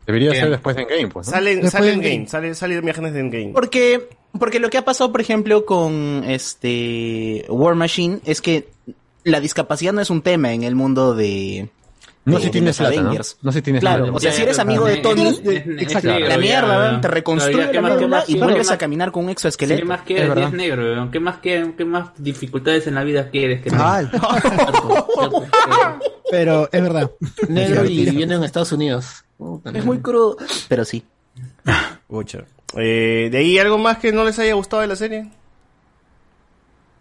Debería 0.05 0.31
Bien. 0.31 0.43
ser 0.43 0.51
después 0.51 0.76
de 0.76 0.84
Endgame, 0.84 1.07
pues. 1.09 1.27
¿no? 1.27 1.34
Salen, 1.34 1.55
Después 1.61 1.72
salen 1.72 1.89
de 1.99 2.03
game, 2.03 2.14
Endgame. 2.14 2.30
salen, 2.30 2.55
salen 2.55 2.77
imágenes 2.84 3.14
de 3.14 3.19
Endgame. 3.19 3.51
Porque, 3.53 4.07
porque 4.39 4.59
lo 4.59 4.69
que 4.69 4.77
ha 4.77 4.85
pasado, 4.85 5.11
por 5.11 5.19
ejemplo, 5.19 5.65
con 5.65 6.23
este 6.26 7.45
War 7.49 7.76
Machine 7.76 8.19
es 8.26 8.41
que 8.41 8.69
la 9.30 9.40
discapacidad 9.40 9.94
no 9.94 10.02
es 10.02 10.10
un 10.10 10.22
tema 10.22 10.54
en 10.54 10.64
el 10.64 10.76
mundo 10.76 11.14
de. 11.16 11.70
No 12.26 12.40
de- 12.40 12.44
si 12.44 12.49
tienes 12.49 12.78
plata, 12.78 12.95
¿no? 12.95 13.02
Avengers. 13.04 13.38
No 13.41 13.52
si 13.54 13.62
tienes 13.62 13.80
Claro, 13.80 14.04
plata. 14.04 14.18
o 14.18 14.20
sea, 14.20 14.32
Ya, 14.32 14.36
si 14.36 14.41
eres 14.44 14.56
ya, 14.58 14.62
amigo 14.64 14.86
ya. 14.86 14.95
de 14.95 14.98
Tony, 14.98 15.28
exacto, 15.80 16.10
negro, 16.10 16.28
la 16.28 16.36
ya. 16.36 16.41
mierda, 16.41 16.78
¿verdad? 16.78 17.02
te 17.02 17.08
reconstruye 17.08 17.58
ya, 17.58 17.68
¿qué 17.72 17.74
la 17.76 17.82
más, 17.82 17.91
qué 17.91 17.95
médula 17.99 18.18
más, 18.18 18.30
y 18.30 18.38
vuelves 18.38 18.72
a 18.72 18.78
caminar 18.78 19.12
con 19.14 19.24
un 19.24 19.30
exoesqueleto. 19.30 19.80
¿Qué 19.82 19.86
más 19.88 20.02
quieres? 20.02 20.36
Ya 20.36 20.48
es 20.48 20.52
negro, 20.54 20.84
weón. 20.84 21.10
¿Qué 21.12 21.20
más, 21.22 21.38
qué, 21.38 21.74
qué 21.78 21.86
más 21.86 22.10
dificultades 22.18 22.86
en 22.88 22.95
la 22.95 23.04
vida 23.06 23.30
quieres 23.30 23.62
que 23.62 23.70
Ah, 23.74 24.04
Pero 26.32 26.68
es 26.72 26.82
verdad. 26.82 27.12
Negro 27.48 27.86
y 27.86 28.04
viviendo 28.06 28.36
en 28.36 28.44
Estados 28.44 28.74
Unidos. 28.74 29.24
Es 29.74 29.86
muy 29.86 29.99
crudo, 29.99 30.36
pero 30.68 30.84
sí. 30.86 31.04
Eh, 32.76 33.30
¿De 33.32 33.38
ahí 33.38 33.58
algo 33.60 33.78
más 33.78 33.98
que 33.99 34.12
no 34.12 34.26
les 34.26 34.38
haya 34.40 34.54
gustado 34.54 34.82
de 34.82 34.88
la 34.88 34.95
serie? 34.98 35.30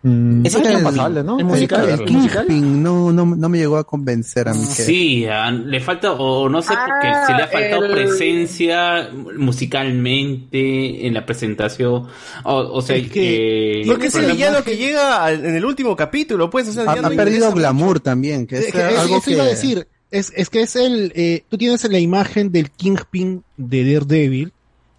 Mm, 0.08 0.46
Ese 0.46 0.58
el- 0.60 0.66
es 0.68 0.82
pasable, 0.82 1.24
¿no? 1.24 1.34
El, 1.34 1.40
El 1.40 1.46
musical, 1.46 1.88
el 1.88 2.00
el 2.00 2.10
musical. 2.12 2.46
No, 2.82 3.12
no, 3.12 3.26
no 3.26 3.48
me 3.48 3.58
llegó 3.58 3.76
a 3.76 3.84
convencer 3.84 4.48
a 4.48 4.54
mí. 4.54 4.60
que- 4.60 4.82
Sí, 4.84 5.26
ah, 5.26 5.50
le 5.50 5.80
falta, 5.80 6.12
o 6.12 6.48
no 6.48 6.62
sé, 6.62 6.68
porque 6.68 7.08
Ah, 7.08 7.24
si 7.26 7.32
le 7.32 7.42
ha 7.42 7.48
faltado 7.48 7.84
el- 7.86 7.92
presencia 7.92 9.10
musicalmente 9.36 11.06
en 11.06 11.14
la 11.14 11.24
presentación. 11.26 12.06
O, 12.44 12.54
o 12.54 12.82
sea, 12.82 12.96
Es 12.96 13.10
que- 13.10 13.80
eh, 13.82 13.84
Porque 13.86 14.06
es 14.06 14.14
el 14.16 14.32
villano 14.32 14.62
que 14.62 14.76
llega 14.76 15.24
al- 15.24 15.44
en 15.44 15.54
el 15.56 15.64
último 15.64 15.96
capítulo, 15.96 16.48
pues. 16.50 16.68
O 16.68 16.72
sea, 16.72 16.84
Ha, 16.84 16.92
ha 17.06 17.10
perdido 17.10 17.52
glamour 17.52 18.00
también, 18.00 18.46
que 18.46 18.58
es, 18.58 18.66
Es 18.66 18.72
que- 18.72 18.78
es- 18.78 18.98
algo 18.98 19.16
eso 19.16 19.24
que... 19.24 19.30
iba 19.32 19.42
a 19.44 19.46
decir. 19.48 19.88
Es, 20.10 20.32
es 20.36 20.50
que 20.50 20.62
es 20.62 20.76
el. 20.76 21.12
eh, 21.16 21.42
tú 21.48 21.58
tienes 21.58 21.82
la 21.90 21.98
imagen 21.98 22.52
del 22.52 22.70
Kingpin 22.70 23.42
de 23.56 23.92
Daredevil, 23.94 24.52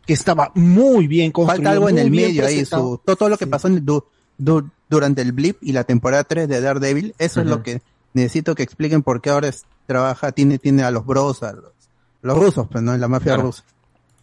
que 0.05 0.13
estaba 0.13 0.51
muy 0.55 1.07
bien 1.07 1.31
construido. 1.31 1.63
Falta 1.63 1.71
algo 1.71 1.89
en 1.89 1.97
el 1.97 2.11
medio 2.11 2.45
ahí, 2.45 2.65
su, 2.65 2.99
todo, 3.05 3.15
todo 3.15 3.29
lo 3.29 3.37
que 3.37 3.47
pasó 3.47 3.67
en 3.69 3.85
du- 3.85 4.03
du- 4.37 4.69
durante 4.89 5.21
el 5.21 5.31
blip 5.31 5.57
y 5.61 5.73
la 5.73 5.83
temporada 5.83 6.23
3 6.23 6.47
de 6.47 6.61
Daredevil, 6.61 7.13
eso 7.17 7.41
es 7.41 7.47
lo 7.47 7.61
que 7.63 7.81
necesito 8.13 8.55
que 8.55 8.63
expliquen 8.63 9.03
por 9.03 9.21
qué 9.21 9.29
ahora 9.31 9.47
es- 9.49 9.65
trabaja, 9.85 10.31
tiene, 10.31 10.57
tiene 10.57 10.83
a 10.83 10.91
los 10.91 11.05
bros, 11.05 11.43
a 11.43 11.53
los, 11.53 11.65
los 12.21 12.37
rusos, 12.37 12.67
pues 12.71 12.83
no, 12.83 12.93
en 12.93 13.01
la 13.01 13.07
mafia 13.07 13.33
Claro. 13.33 13.43
rusa. 13.43 13.63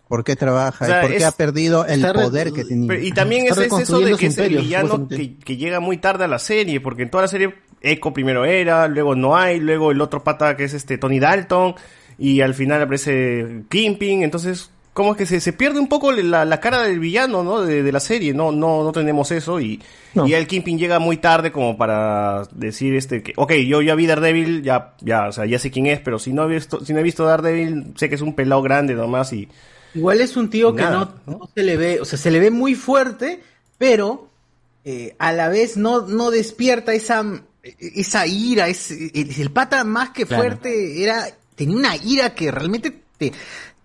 por 0.07 0.23
qué 0.23 0.37
trabaja 0.37 0.85
O 0.85 0.87
sea, 0.89 0.99
y 0.99 1.01
por 1.03 1.11
qué 1.13 1.17
es- 1.17 1.25
ha 1.25 1.33
perdido 1.33 1.87
el 1.87 2.03
poder 2.03 2.53
que 2.53 2.65
tenía. 2.65 2.89
Pero- 2.89 3.03
y 3.03 3.11
también 3.13 3.47
es, 3.47 3.57
es 3.57 3.73
eso 3.73 4.01
de 4.01 4.15
que 4.17 4.27
es 4.27 4.37
el 4.39 4.59
villano 4.59 5.09
que, 5.09 5.37
que 5.37 5.57
llega 5.57 5.81
muy 5.81 5.97
tarde 5.97 6.25
a 6.25 6.29
la 6.29 6.39
serie, 6.39 6.79
porque 6.81 7.03
en 7.05 7.11
toda 7.11 7.23
la 7.23 7.29
serie 7.29 7.55
Echo 7.81 8.13
primero 8.13 8.45
era, 8.45 8.87
luego 8.87 9.15
no 9.15 9.35
hay, 9.37 9.61
luego 9.61 9.91
el 9.91 10.01
otro 10.03 10.23
pata 10.23 10.57
que 10.57 10.65
es 10.65 10.75
este 10.75 10.99
Tony 10.99 11.19
Dalton, 11.21 11.75
y 12.19 12.43
al 12.43 12.55
final 12.55 12.83
aparece 12.83 13.65
Kingpin, 13.71 14.23
entonces 14.23 14.71
como 14.95 15.11
es 15.13 15.19
que 15.19 15.27
se, 15.27 15.41
se 15.41 15.53
pierde 15.53 15.81
un 15.81 15.89
poco 15.89 16.13
la, 16.13 16.45
la 16.45 16.61
cara 16.61 16.83
del 16.83 17.01
villano, 17.01 17.43
¿no? 17.43 17.61
De, 17.63 17.83
de 17.83 17.93
la 17.93 18.01
serie, 18.01 18.33
no, 18.33 18.53
no, 18.53 18.85
no 18.85 18.93
tenemos 18.93 19.33
eso 19.33 19.61
y, 19.61 19.83
y 20.15 20.33
el 20.33 20.47
Kingpin 20.47 20.79
llega 20.79 21.01
muy 21.01 21.17
tarde 21.17 21.51
como 21.51 21.77
para 21.77 22.45
decir 22.53 22.95
este 22.95 23.23
que, 23.23 23.33
ok, 23.37 23.53
yo 23.67 23.83
ya 23.83 23.97
vi 23.97 24.07
Daredevil, 24.07 24.63
ya, 24.63 24.95
ya, 25.01 25.29
o 25.29 25.33
sea, 25.33 25.47
ya 25.47 25.59
sé 25.59 25.73
quién 25.73 25.87
es, 25.87 25.99
pero 26.01 26.21
si 26.21 26.33
no 26.33 26.45
he 26.45 26.55
visto, 26.55 26.85
si 26.85 26.93
no 26.93 27.01
he 27.01 27.03
visto 27.03 27.25
Daredevil, 27.25 27.93
sé 27.97 28.09
que 28.09 28.15
es 28.15 28.21
un 28.23 28.35
pelado 28.35 28.63
grande 28.63 28.95
nomás 28.95 29.33
y, 29.33 29.49
Igual 29.95 30.21
es 30.21 30.37
un 30.37 30.51
tío 30.51 30.75
que 30.75 30.83
no, 30.83 31.13
no 31.27 31.49
se 31.55 31.63
le 31.63 31.77
ve, 31.77 32.01
o 32.01 32.05
sea, 32.05 32.19
se 32.19 32.31
le 32.31 32.41
ve 32.41 32.51
muy 32.51 32.75
fuerte, 32.75 33.41
pero 33.79 34.29
eh, 34.85 35.15
a 35.19 35.33
la 35.33 35.49
vez 35.49 35.77
no, 35.77 36.03
no 36.03 36.31
despierta 36.31 36.93
esa, 36.95 37.25
esa 37.63 38.27
ira, 38.27 38.69
es, 38.69 38.91
el, 38.91 39.11
el 39.39 39.51
pata 39.51 39.83
más 39.85 40.11
que 40.11 40.27
Claro. 40.27 40.43
fuerte 40.43 41.03
era, 41.03 41.27
tenía 41.55 41.77
una 41.77 41.97
ira 41.97 42.35
que 42.35 42.51
realmente 42.51 42.93
te, 43.19 43.33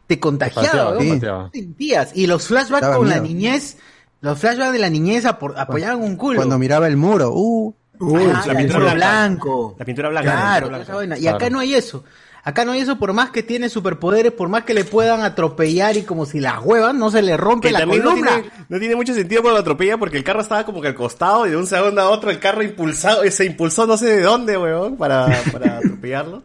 te 0.09 0.19
contagiaba, 0.19 0.97
te 0.97 1.07
pateaba. 1.13 1.49
sentías. 1.53 2.11
Y 2.15 2.25
los 2.27 2.47
flashbacks 2.47 2.81
Daba 2.81 2.97
con 2.97 3.07
la 3.09 3.19
niñez, 3.19 3.77
los 4.21 4.39
flashbacks 4.39 4.73
de 4.73 4.79
la 4.79 4.89
niñez 4.89 5.25
apo- 5.25 5.53
apoyaban 5.55 6.01
un 6.01 6.15
culo. 6.15 6.37
Cuando 6.37 6.57
miraba 6.57 6.87
el 6.87 6.97
muro, 6.97 7.31
uh, 7.33 7.73
Ah, 8.01 8.43
la 8.47 8.55
pintura 8.55 8.79
blanca. 8.79 8.93
blanco. 8.95 9.75
La 9.77 9.85
pintura 9.85 10.09
blanca. 10.09 10.31
Claro, 10.31 10.69
la 10.71 10.77
pintura 10.77 10.77
blanca. 10.77 10.95
vaina. 10.95 11.17
Y 11.19 11.27
acá 11.27 11.49
no 11.49 11.59
hay 11.59 11.75
eso. 11.75 12.03
Acá 12.41 12.63
no 12.63 12.71
hay 12.71 12.79
eso, 12.79 12.97
por 12.97 13.11
más 13.13 13.29
que 13.31 13.43
tiene 13.43 13.67
superpoderes, 13.67 14.31
por 14.31 14.47
más 14.47 14.63
que 14.63 14.73
le 14.73 14.85
puedan 14.85 15.21
atropellar 15.21 15.97
y 15.97 16.03
como 16.03 16.25
si 16.25 16.39
las 16.39 16.63
huevas 16.63 16.95
no 16.95 17.11
se 17.11 17.21
le 17.21 17.35
rompe 17.35 17.67
Que 17.67 17.73
la 17.73 17.85
no 17.85 17.91
columna. 17.91 18.31
tiene, 18.35 18.51
no 18.69 18.79
tiene 18.79 18.95
mucho 18.95 19.13
sentido 19.13 19.41
cuando 19.41 19.57
lo 19.57 19.61
atropella 19.61 19.97
porque 19.97 20.15
el 20.17 20.23
carro 20.23 20.39
estaba 20.41 20.65
como 20.65 20.81
que 20.81 20.87
al 20.87 20.95
costado 20.95 21.45
y 21.45 21.49
de 21.51 21.57
un 21.57 21.67
segundo 21.67 22.01
a 22.01 22.09
otro 22.09 22.31
el 22.31 22.39
carro 22.39 22.63
impulsado, 22.63 23.29
se 23.29 23.45
impulsó 23.45 23.85
no 23.85 23.97
sé 23.97 24.05
de 24.05 24.21
dónde, 24.21 24.57
weón, 24.57 24.95
para, 24.95 25.27
para 25.51 25.77
atropellarlo. 25.79 26.41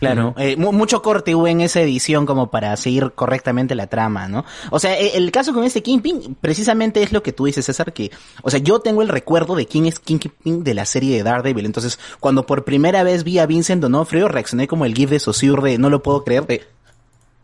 Claro, 0.00 0.34
eh, 0.38 0.56
mu- 0.56 0.72
mucho 0.72 1.02
corte 1.02 1.34
hubo 1.34 1.48
en 1.48 1.60
esa 1.60 1.80
edición 1.80 2.24
como 2.24 2.50
para 2.50 2.76
seguir 2.76 3.12
correctamente 3.14 3.74
la 3.74 3.88
trama, 3.88 4.28
¿no? 4.28 4.44
O 4.70 4.78
sea, 4.78 4.96
e- 4.98 5.16
el 5.16 5.30
caso 5.32 5.52
con 5.52 5.64
este 5.64 5.82
Kingpin 5.82 6.36
precisamente 6.40 7.02
es 7.02 7.12
lo 7.12 7.22
que 7.22 7.32
tú 7.32 7.46
dices, 7.46 7.66
César, 7.66 7.92
que, 7.92 8.10
o 8.42 8.50
sea, 8.50 8.60
yo 8.60 8.78
tengo 8.80 9.02
el 9.02 9.08
recuerdo 9.08 9.56
de 9.56 9.66
quién 9.66 9.86
es 9.86 9.98
Kingpin 9.98 10.62
de 10.62 10.74
la 10.74 10.84
serie 10.84 11.16
de 11.16 11.22
Daredevil, 11.24 11.66
entonces, 11.66 11.98
cuando 12.20 12.46
por 12.46 12.64
primera 12.64 13.02
vez 13.02 13.24
vi 13.24 13.38
a 13.38 13.46
Vincent 13.46 13.82
Donofrio, 13.82 14.28
reaccioné 14.28 14.68
como 14.68 14.84
el 14.84 14.94
gif 14.94 15.10
de 15.10 15.18
Saussure 15.18 15.62
de 15.72 15.78
no 15.78 15.90
lo 15.90 16.02
puedo 16.02 16.22
creer, 16.22 16.46
de, 16.46 16.62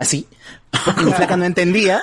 así, 0.05 0.29
mi 1.05 1.13
flaca 1.13 1.37
no 1.37 1.45
entendía, 1.45 2.03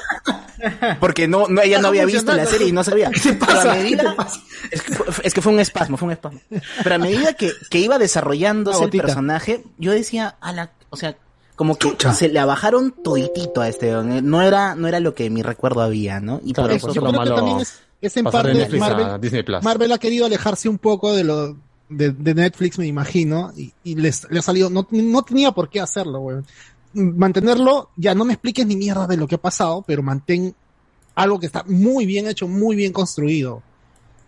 porque 0.99 1.27
no, 1.27 1.47
no 1.47 1.61
ella 1.61 1.79
no 1.81 1.87
había 1.87 2.05
visto 2.05 2.33
la 2.33 2.45
serie 2.45 2.67
y 2.67 2.71
no 2.71 2.83
sabía. 2.83 3.09
¿Qué 3.11 3.33
te 3.33 3.45
Pero 3.45 3.59
a 3.61 3.75
medida- 3.75 4.03
¿Qué 4.03 4.09
te 4.09 4.15
pasa? 4.15 4.39
es 4.71 4.81
que, 4.81 4.93
fue, 4.93 5.05
es 5.25 5.33
que 5.33 5.41
fue 5.41 5.53
un 5.53 5.59
espasmo, 5.59 5.97
fue 5.97 6.05
un 6.07 6.11
espasmo. 6.13 6.39
Pero 6.83 6.95
a 6.95 6.97
medida 6.97 7.33
que, 7.33 7.51
que 7.69 7.79
iba 7.79 7.97
desarrollándose 7.97 8.83
el 8.83 8.89
personaje, 8.91 9.63
yo 9.77 9.91
decía, 9.91 10.35
a 10.41 10.51
la, 10.53 10.71
o 10.89 10.97
sea, 10.97 11.15
como 11.55 11.75
que 11.77 11.95
se 12.13 12.29
le 12.29 12.43
bajaron 12.43 12.91
toditito 13.03 13.61
a 13.61 13.67
este, 13.69 13.89
don, 13.91 14.29
no 14.29 14.41
era, 14.41 14.75
no 14.75 14.87
era 14.87 14.99
lo 14.99 15.13
que 15.13 15.29
mi 15.29 15.41
recuerdo 15.43 15.81
había, 15.81 16.19
¿no? 16.19 16.41
Y 16.43 16.53
por 16.53 16.71
eso 16.71 16.91
Yo 16.93 17.01
lo 17.01 17.11
creo 17.11 17.23
que 17.23 17.29
también 17.29 17.59
es, 17.59 17.79
es 18.01 18.17
en 18.17 18.25
parte 18.25 18.53
Netflix 18.53 18.79
Marvel, 18.79 19.21
Disney 19.21 19.43
Plus. 19.43 19.63
Marvel 19.63 19.91
ha 19.91 19.97
querido 19.97 20.25
alejarse 20.25 20.69
un 20.69 20.77
poco 20.79 21.13
de 21.15 21.23
lo 21.23 21.55
de, 21.89 22.11
de 22.11 22.33
Netflix, 22.33 22.79
me 22.79 22.87
imagino, 22.87 23.51
y, 23.55 23.73
y 23.83 23.95
les, 23.95 24.25
le 24.31 24.39
ha 24.39 24.41
salido, 24.41 24.69
no, 24.69 24.87
no 24.91 25.21
tenía 25.23 25.51
por 25.51 25.69
qué 25.69 25.81
hacerlo, 25.81 26.19
weón. 26.21 26.45
Mantenerlo, 26.93 27.89
ya 27.95 28.13
no 28.15 28.25
me 28.25 28.33
expliques 28.33 28.65
ni 28.65 28.75
mierda 28.75 29.07
de 29.07 29.17
lo 29.17 29.27
que 29.27 29.35
ha 29.35 29.41
pasado, 29.41 29.83
pero 29.87 30.03
mantén 30.03 30.55
algo 31.15 31.39
que 31.39 31.45
está 31.45 31.63
muy 31.67 32.05
bien 32.05 32.27
hecho, 32.27 32.47
muy 32.47 32.75
bien 32.75 32.91
construido. 32.93 33.63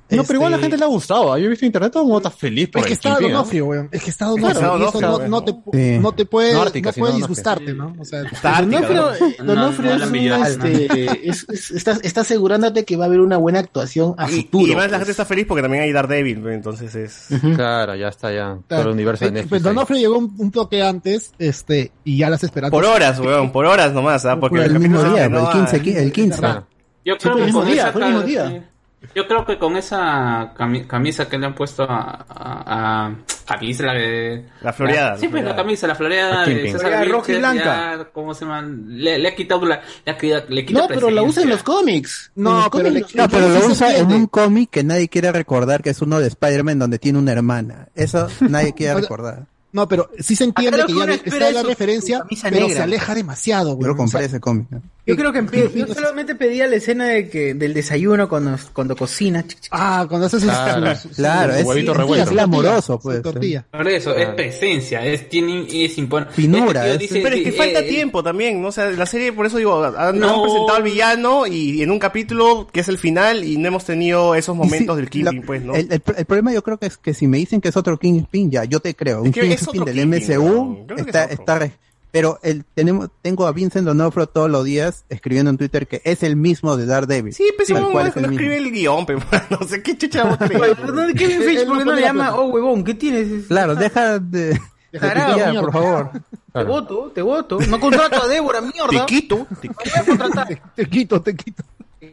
No, 0.10 0.24
pero 0.26 0.38
igual 0.38 0.50
a 0.50 0.52
la 0.52 0.56
Este, 0.58 0.66
gente 0.66 0.78
le 0.78 0.84
ha 0.84 0.88
gustado. 0.88 1.38
Yo 1.40 1.46
he 1.46 1.50
visto 1.50 1.66
internet 1.66 1.92
todo 1.92 2.04
el 2.04 2.08
mundo 2.10 2.28
está 2.28 2.30
feliz 2.30 2.70
por 2.70 2.82
Es 2.82 2.88
que 2.88 2.94
está 2.94 3.10
Kingpin, 3.18 3.26
¿ah? 3.26 3.34
Donofrio, 3.38 3.66
weón. 3.66 3.90
Es 3.92 4.04
que 4.04 4.10
está 4.12 4.26
Claro, 4.26 4.60
Donofrio. 4.60 4.62
y 4.62 4.64
eso 4.64 4.78
Donofrio, 4.78 5.08
no, 5.10 5.18
weón. 5.18 5.30
no 5.32 5.44
te, 5.44 5.52
Sí. 5.94 6.00
no 6.00 6.12
te 6.12 6.26
puede, 6.26 6.54
No 6.54 6.66
no, 6.66 6.72
puede 6.94 7.14
disgustarte, 7.16 7.74
¿no? 7.74 7.96
O 7.98 8.06
sea, 8.06 8.22
Donofrio, 8.62 9.10
No, 9.40 9.46
Donofrio 9.56 9.90
no, 9.90 9.94
es 9.96 10.00
la 10.02 10.06
un, 10.06 10.12
millada, 10.12 10.48
este, 10.50 11.30
es- 11.30 11.46
es- 11.50 11.72
está, 11.72 11.98
está 12.04 12.22
asegurándote 12.22 12.86
que 12.86 12.96
va 12.96 13.06
a 13.06 13.08
haber 13.08 13.22
una 13.22 13.38
buena 13.38 13.60
actuación 13.60 14.14
a 14.18 14.30
Y, 14.30 14.42
futuro. 14.44 14.64
y 14.68 14.72
además 14.72 14.84
la 14.86 14.90
pues. 14.90 15.00
gente 15.00 15.12
está 15.12 15.26
feliz 15.26 15.46
porque 15.48 15.62
también 15.64 15.84
hay 15.84 15.92
Daredevil, 15.92 16.48
entonces 16.50 16.94
es... 16.94 17.28
Claro, 17.56 17.96
ya 17.96 18.10
está 18.10 18.32
ya. 18.32 18.58
Todo 18.68 18.82
el 18.82 18.88
universo 18.90 19.26
de 19.26 19.30
Eh, 19.30 19.34
Netflix. 19.34 19.50
Pues 19.50 19.62
ahí. 19.66 19.74
Donofrio 19.74 19.98
llegó 20.00 20.18
un, 20.20 20.36
un 20.38 20.52
toque 20.52 20.84
antes, 20.84 21.32
este, 21.40 21.92
y 22.04 22.18
ya 22.18 22.30
las 22.30 22.44
esperanzas. 22.44 22.72
Por 22.72 22.86
horas, 22.86 23.20
weón, 23.20 23.52
por 23.52 23.66
horas 23.66 23.92
nomás, 23.94 24.26
¿ah? 24.26 24.40
Porque 24.40 24.58
Por 24.58 24.66
el 24.66 24.80
mismo 24.80 25.02
día, 25.04 25.26
el 25.26 25.32
15, 25.52 25.76
a- 25.98 26.02
el 26.04 26.12
15. 26.12 26.40
Claro. 26.40 26.68
Yo 27.06 27.18
creo 27.18 27.20
fue 27.20 27.32
el 27.32 27.38
que 27.38 27.46
mismo 27.46 27.60
con 27.62 27.70
esa 27.70 27.92
fue 27.92 28.02
el 28.02 28.08
mismo 28.08 28.22
día. 28.24 28.70
Sí. 29.14 29.20
Yo 29.20 29.28
creo 29.28 29.46
que 29.46 29.58
con 29.60 29.78
esa 29.78 30.54
cami- 30.56 30.88
camisa 30.88 31.28
que 31.30 31.38
le 31.38 31.46
han 31.46 31.56
puesto 31.56 31.84
a, 31.84 32.26
a, 32.30 33.08
a 33.08 33.16
camisa 33.46 33.84
la 33.84 33.94
de 33.94 34.46
La 34.62 34.74
floreada, 34.74 35.18
sí 35.18 35.26
la 35.26 35.32
pues 35.32 35.44
la 35.44 35.50
floreada. 35.50 35.56
camisa 35.56 35.88
la 35.88 35.96
floreada 35.96 36.46
de 36.46 36.54
Kingpin. 36.54 36.66
César 36.72 36.80
Floreada 36.82 37.06
roja 37.06 37.32
y 37.32 37.38
blanca. 37.38 37.64
ya, 37.98 38.04
¿cómo 38.12 38.34
se 38.34 38.46
llama? 38.46 38.62
Le, 38.88 39.20
le 39.20 39.28
ha 39.30 39.36
quitado 39.36 39.66
la 39.66 39.82
le 40.06 40.12
ha 40.12 40.18
quitado- 40.18 40.46
le 40.50 40.66
quita 40.66 40.80
No, 40.82 40.88
pero 40.88 41.10
la 41.10 41.22
usa 41.24 41.44
en 41.44 41.50
los 41.50 41.64
cómics. 41.64 42.32
No, 42.36 42.54
los 42.54 42.70
pero 42.70 42.84
cómics 42.90 43.14
le- 43.16 43.22
No, 43.22 43.30
pero 43.30 43.48
Sí 43.54 43.60
lo 43.60 43.68
usa 43.72 43.98
en 43.98 44.12
un 44.12 44.28
cómic 44.28 44.70
que 44.70 44.84
nadie 44.84 45.08
quiere 45.10 45.32
recordar 45.32 45.82
que 45.84 45.92
es 45.92 46.02
uno 46.02 46.20
de 46.20 46.28
Spider-Man 46.28 46.80
donde 46.80 47.00
tiene 47.00 47.20
una 47.20 47.32
hermana. 47.32 47.88
Eso 47.96 48.28
nadie 48.42 48.74
quiere 48.78 49.00
recordar. 49.02 49.46
No, 49.72 49.88
pero 49.88 50.10
sí 50.20 50.36
se 50.36 50.44
entiende 50.44 50.78
Acá 50.84 50.86
que 50.88 50.94
ya 50.94 51.04
está 51.16 51.48
es 51.50 51.54
la 51.56 51.64
referencia, 51.64 52.24
pero 52.44 52.56
negra. 52.60 52.76
se 52.76 52.82
aleja 52.84 53.16
demasiado, 53.16 53.70
Yo 53.72 53.76
güey. 53.78 53.88
lo 53.88 53.94
O 53.94 53.98
compré 53.98 54.20
sea, 54.20 54.28
ese 54.28 54.40
cómic. 54.40 54.68
¿no? 54.70 54.82
Yo 55.06 55.18
creo 55.18 55.34
que 55.34 55.44
empie- 55.44 55.70
yo 55.74 55.86
solamente 55.94 56.34
pedía 56.34 56.66
la 56.66 56.78
escena 56.78 57.08
de 57.08 57.28
que, 57.30 57.54
del 57.54 57.74
desayuno 57.74 58.30
cuando, 58.30 58.58
cuando 58.72 58.96
cocina. 58.96 59.44
Ah, 59.70 60.06
cuando 60.08 60.28
haces 60.28 60.42
sus- 60.44 60.50
Claro. 60.50 60.96
sus- 60.96 61.16
Claro, 61.18 61.54
es, 61.56 61.66
huevito 61.66 61.92
es, 61.92 61.98
revuelto. 61.98 62.32
es 62.32 62.40
amoroso, 62.40 63.00
pues. 63.00 63.22
tortilla. 63.22 63.66
Por 63.70 63.86
eso, 63.90 64.16
es 64.16 64.30
presencia, 64.30 65.06
es, 65.06 65.28
tiene, 65.28 65.68
es 65.68 65.98
impon- 65.98 66.30
Finura, 66.30 66.68
Este 66.68 66.84
tío 66.84 66.94
es- 66.94 67.00
dice 67.00 67.20
Pero 67.22 67.36
es 67.36 67.44
que 67.44 67.50
eh, 67.50 67.52
falta 67.52 67.80
eh, 67.80 67.84
tiempo 67.84 68.24
también, 68.24 68.62
¿no? 68.62 68.70
O 68.70 68.72
sea, 68.72 68.90
la 68.92 69.06
serie, 69.06 69.34
por 69.34 69.46
eso 69.46 69.58
digo, 69.58 69.84
han, 69.84 69.96
han 69.98 70.20
No. 70.20 70.42
presentado 70.44 70.78
al 70.78 70.84
villano 70.84 71.48
y 71.48 71.82
en 71.84 71.92
un 71.92 72.00
capítulo 72.00 72.70
que 72.72 72.80
es 72.80 72.88
el 72.88 72.98
final 72.98 73.44
y 73.44 73.58
no 73.58 73.68
hemos 73.68 73.84
tenido 73.84 74.36
esos 74.36 74.56
momentos 74.56 74.96
del 74.96 75.10
Kingpin, 75.10 75.40
la- 75.42 75.46
pues, 75.46 75.64
¿no? 75.64 75.76
El, 75.76 75.92
el- 75.92 76.02
el 76.16 76.26
problema 76.26 76.54
yo 76.54 76.64
creo 76.64 76.78
que 76.78 76.86
es 76.86 76.96
que 76.96 77.14
si 77.14 77.28
me 77.28 77.38
dicen 77.40 77.60
que 77.60 77.68
es 77.68 77.76
otro 77.76 77.98
Kingpin, 78.00 78.52
ya, 78.52 78.64
yo 78.64 78.80
te 78.80 78.96
creo. 78.96 79.22
Un 79.22 79.28
es 79.28 79.34
Kingpin 79.34 79.82
otro 79.82 79.86
del 79.94 79.96
Kingpin, 80.10 80.38
MCU 80.38 80.86
está, 80.96 81.26
está 81.26 81.70
pero 82.14 82.38
el, 82.44 82.64
tenemos, 82.76 83.10
tengo 83.24 83.48
a 83.48 83.52
Vincent 83.52 83.88
Donofrio 83.88 84.28
todos 84.28 84.48
los 84.48 84.64
días 84.64 85.04
escribiendo 85.10 85.50
en 85.50 85.58
Twitter 85.58 85.88
que 85.88 86.00
es 86.06 86.22
el 86.22 86.36
mismo 86.36 86.78
de 86.78 86.86
Daredevil. 86.86 87.34
Sí, 87.34 87.52
pues 87.56 87.70
Tal 87.70 87.82
no, 87.82 87.92
cual 87.92 88.04
no, 88.04 88.10
es 88.12 88.16
el 88.18 88.22
no 88.22 88.30
escribe 88.30 88.58
el 88.58 88.72
guion, 88.72 89.04
pero 89.08 89.20
no 89.50 89.68
sé 89.68 89.82
qué 89.82 89.98
chucha 89.98 90.38
pero. 90.38 90.64
Él 90.64 90.76
¿Por 90.76 91.16
qué 91.16 91.66
no 91.66 91.84
no 91.84 91.94
le 91.94 92.02
llama, 92.02 92.36
oh 92.36 92.50
huevón, 92.50 92.84
¿qué 92.84 92.94
tienes? 92.94 93.48
Claro, 93.48 93.74
deja 93.74 94.20
de, 94.20 94.60
de 94.92 95.60
por 95.60 95.72
favor. 95.72 96.12
Te 96.54 96.64
voto, 96.64 97.12
te 97.16 97.22
voto. 97.24 97.58
No 97.68 97.80
contrato 97.80 98.22
a 98.22 98.28
Débora, 98.28 98.62
mierda. 98.62 98.90
Te 98.92 99.06
quito. 99.08 99.48
A 99.96 100.04
contratar. 100.04 100.62
Te 100.76 100.86
quito, 100.86 101.20
te 101.20 101.36
quito. 101.36 101.64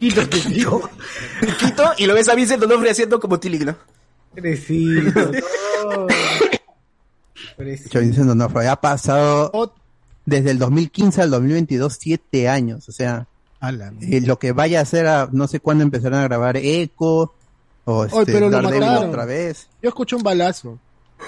Quito, 0.00 0.26
te 0.26 0.38
digo. 0.48 0.88
Te 1.42 1.46
quito 1.58 1.84
y 1.98 2.06
lo 2.06 2.14
ves 2.14 2.26
a 2.30 2.34
Vincent 2.34 2.62
Donofrio 2.62 2.90
haciendo 2.90 3.20
como 3.20 3.38
Tilly, 3.38 3.58
¿no? 3.58 3.76
Pobrecito. 4.34 5.30
no. 5.84 6.06
Pobrecito. 7.54 7.90
Yo 7.90 8.00
Vincent 8.00 8.28
Donofrio, 8.28 8.72
ha 8.72 8.80
pasado 8.80 9.52
Ot- 9.52 9.79
desde 10.30 10.52
el 10.52 10.58
2015 10.58 11.22
al 11.22 11.30
2022 11.30 11.98
siete 12.00 12.48
años, 12.48 12.88
o 12.88 12.92
sea, 12.92 13.26
eh, 14.00 14.20
lo 14.22 14.38
que 14.38 14.52
vaya 14.52 14.78
a 14.78 14.82
hacer, 14.82 15.06
a, 15.06 15.28
no 15.32 15.48
sé 15.48 15.58
cuándo 15.58 15.82
empezarán 15.82 16.20
a 16.20 16.28
grabar 16.28 16.56
Echo 16.56 17.34
o 17.84 18.04
este, 18.04 18.32
pero 18.32 18.48
lo 18.48 18.58
otra 19.08 19.24
vez. 19.24 19.68
Yo 19.82 19.88
escuché 19.88 20.14
un 20.14 20.22
balazo. 20.22 20.78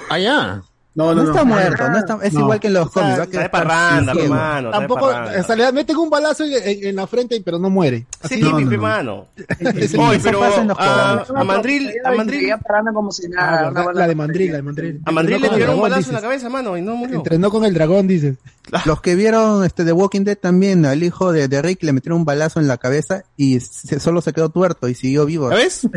Ah, 0.08 0.62
No, 0.94 1.14
No, 1.14 1.22
está 1.22 1.42
muerto, 1.44 1.88
no 1.88 1.98
está, 1.98 2.18
es 2.22 2.34
No. 2.34 2.40
igual 2.40 2.60
que 2.60 2.66
en 2.66 2.74
los 2.74 2.86
O 2.88 2.90
sea, 2.90 3.02
cómics. 3.02 3.20
Está 3.22 3.40
de 3.42 3.48
parranda, 3.48 4.12
hermano. 4.12 4.68
de 4.70 4.72
Tampoco, 4.78 5.10
en 5.10 5.42
realidad 5.44 5.72
meten 5.72 5.96
un 5.96 6.10
balazo 6.10 6.44
en, 6.44 6.52
en- 6.52 6.86
en 6.88 6.96
la 6.96 7.06
frente, 7.06 7.40
pero 7.42 7.58
no 7.58 7.70
muere. 7.70 8.00
Sí, 8.28 8.34
Así, 8.34 8.40
No, 8.42 8.50
no, 8.50 8.56
pipe, 8.58 8.76
no. 8.76 8.82
mano. 8.82 9.26
Es- 9.58 9.94
Oye, 9.94 10.20
pero 10.22 10.42
a, 10.44 11.24
a 11.34 11.44
Mandril, 11.44 11.92
a 12.04 12.12
Mandril, 12.12 12.52
como 12.92 13.10
si 13.10 13.26
nada. 13.28 13.70
la 13.94 14.06
de 14.06 14.14
Mandril, 14.14 14.50
la 14.50 14.56
de 14.58 14.62
Mandril. 14.62 15.00
a 15.06 15.12
Mandril 15.12 15.40
le 15.40 15.48
tiraron 15.48 15.76
un 15.76 15.82
balazo 15.82 16.10
en 16.10 16.14
la 16.16 16.20
cabeza, 16.20 16.48
mano, 16.50 16.76
y 16.76 16.82
no 16.82 16.94
murió. 16.94 17.16
Entrenó 17.16 17.50
con 17.50 17.64
el 17.64 17.72
dragón, 17.72 18.06
dices. 18.06 18.36
Los 18.84 19.00
que 19.00 19.14
vieron 19.14 19.64
este 19.64 19.84
The 19.84 19.92
Walking 19.92 20.24
Dead 20.24 20.36
también, 20.38 20.84
al 20.84 21.02
hijo 21.02 21.32
de, 21.32 21.48
de 21.48 21.62
Rick 21.62 21.82
le 21.84 21.92
metieron 21.94 22.18
un 22.20 22.24
balazo 22.26 22.60
en 22.60 22.68
la 22.68 22.76
cabeza 22.76 23.24
y 23.36 23.60
se- 23.60 23.98
solo 23.98 24.20
se 24.20 24.32
quedó 24.34 24.50
tuerto 24.50 24.88
y 24.88 24.94
siguió 24.94 25.24
vivo. 25.26 25.48
¿Sabes? 25.48 25.88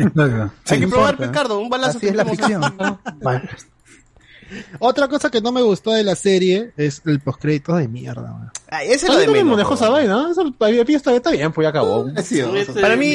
Hay 0.70 0.80
que 0.80 0.88
probar. 0.88 1.20
Ricardo, 1.20 1.58
un 1.60 1.68
balazo. 1.68 1.90
Así 1.98 2.00
que 2.00 2.08
es 2.08 2.16
la 2.16 2.24
ficción. 2.24 2.62
Otra 4.78 5.08
cosa 5.08 5.30
que 5.30 5.40
no 5.40 5.52
me 5.52 5.62
gustó 5.62 5.92
de 5.92 6.04
la 6.04 6.14
serie 6.14 6.72
es 6.76 7.02
el 7.06 7.20
postcrédito 7.20 7.76
de 7.76 7.88
mierda. 7.88 8.22
weón. 8.32 8.50
Ah, 8.70 8.82
ese 8.82 9.08
lo 9.08 9.16
de 9.16 9.24
también 9.24 9.44
me 9.46 9.50
menos. 9.52 9.58
dejó 9.58 9.74
esa 9.74 9.88
vaina. 9.90 10.12
¿no? 10.14 10.30
Eso 10.30 10.54
está, 10.88 11.14
está 11.14 11.30
bien, 11.30 11.52
pues 11.52 11.64
ya 11.64 11.70
acabó. 11.70 12.06
Este, 12.16 12.44
Para 12.80 12.96
mí- 12.96 13.06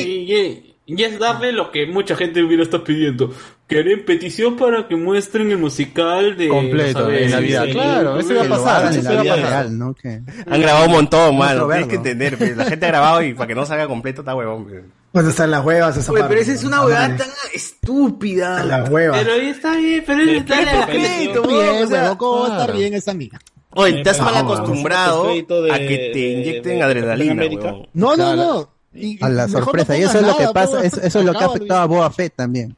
y, 0.88 1.04
es 1.04 1.20
darle 1.20 1.54
lo 1.54 1.72
que 1.72 1.86
mucha 1.88 2.16
gente 2.16 2.44
hubiera 2.44 2.64
estado 2.64 2.84
pidiendo. 2.84 3.34
Quieren 3.68 4.04
petición 4.04 4.58
para 4.58 4.88
que 4.90 4.98
muestren 4.98 5.50
el 5.52 5.58
musical 5.58 6.36
de... 6.36 6.50
Completo, 6.50 7.10
en 7.10 7.32
Navidad. 7.32 7.66
Sí, 7.66 7.72
Claro, 7.72 8.20
eso 8.20 8.34
iba 8.34 8.44
a 8.44 8.50
pasar, 8.50 8.92
eso 8.92 9.00
iba 9.14 9.22
a 9.22 9.24
pasar. 9.24 9.40
real, 9.40 9.78
¿no? 9.78 9.94
Que- 9.94 10.22
Han 10.48 10.62
grabado 10.62 10.86
un 10.88 10.92
montón, 10.92 11.38
mano. 11.38 11.68
Tienes 11.68 11.88
que 11.88 11.96
entender. 11.96 12.38
pe. 12.38 12.56
La 12.56 12.66
gente 12.66 12.86
ha 12.86 12.90
grabado 12.90 13.22
y 13.24 13.34
para 13.34 13.48
que 13.48 13.56
no 13.56 13.66
salga 13.66 13.88
completo 13.88 14.22
está 14.22 14.36
huevón. 14.36 14.68
Pe. 15.12 15.20
Pues 15.20 15.28
están 15.28 15.52
las 15.52 15.66
huevas 15.66 15.98
esa 15.98 16.12
Oye, 16.12 16.22
parte, 16.22 16.36
pero 16.36 16.42
esa 16.42 16.54
es 16.54 16.64
una 16.64 16.78
No, 16.78 16.86
huevada 16.86 17.18
tan 17.18 17.30
estúpida. 17.54 18.64
Las 18.64 18.90
huevas. 18.90 19.20
Pero 19.22 19.34
ahí 19.34 19.48
está 19.48 19.76
bien, 19.76 20.04
pero 20.06 20.22
él 20.22 20.30
está 20.30 20.62
Está 20.62 20.86
crédito, 20.88 21.42
bien, 21.48 21.84
o 21.84 21.88
sea, 21.88 22.18
¿cómo 22.18 22.40
va 22.42 22.48
a 22.58 22.62
estar 22.62 22.78
bien 22.78 22.94
esa 22.94 23.14
mina? 23.14 23.40
Oye, 23.74 24.04
te 24.04 24.10
has 24.10 24.20
Ah, 24.20 24.24
mal 24.26 24.38
acostumbrado 24.38 25.30
a 25.30 25.78
que 25.78 26.10
te 26.14 26.20
inyecten 26.20 26.82
adrenalina. 26.82 27.44
No, 27.94 28.16
no, 28.16 28.36
no. 28.36 28.70
Y- 28.94 29.24
A 29.24 29.30
la 29.30 29.48
no 29.48 29.54
sorpresa. 29.54 29.98
y 29.98 30.02
eso 30.02 30.20
es 30.20 30.26
lo 30.28 30.36
que 30.36 30.42
nada, 30.44 30.54
pasa, 30.54 30.84
eso, 30.84 31.00
eso 31.02 31.20
es 31.20 31.26
lo 31.26 31.32
que 31.32 31.44
ha 31.44 31.48
afectado 31.48 31.80
a 31.80 31.86
Boba 31.86 32.12
Fett 32.12 32.36
también. 32.36 32.76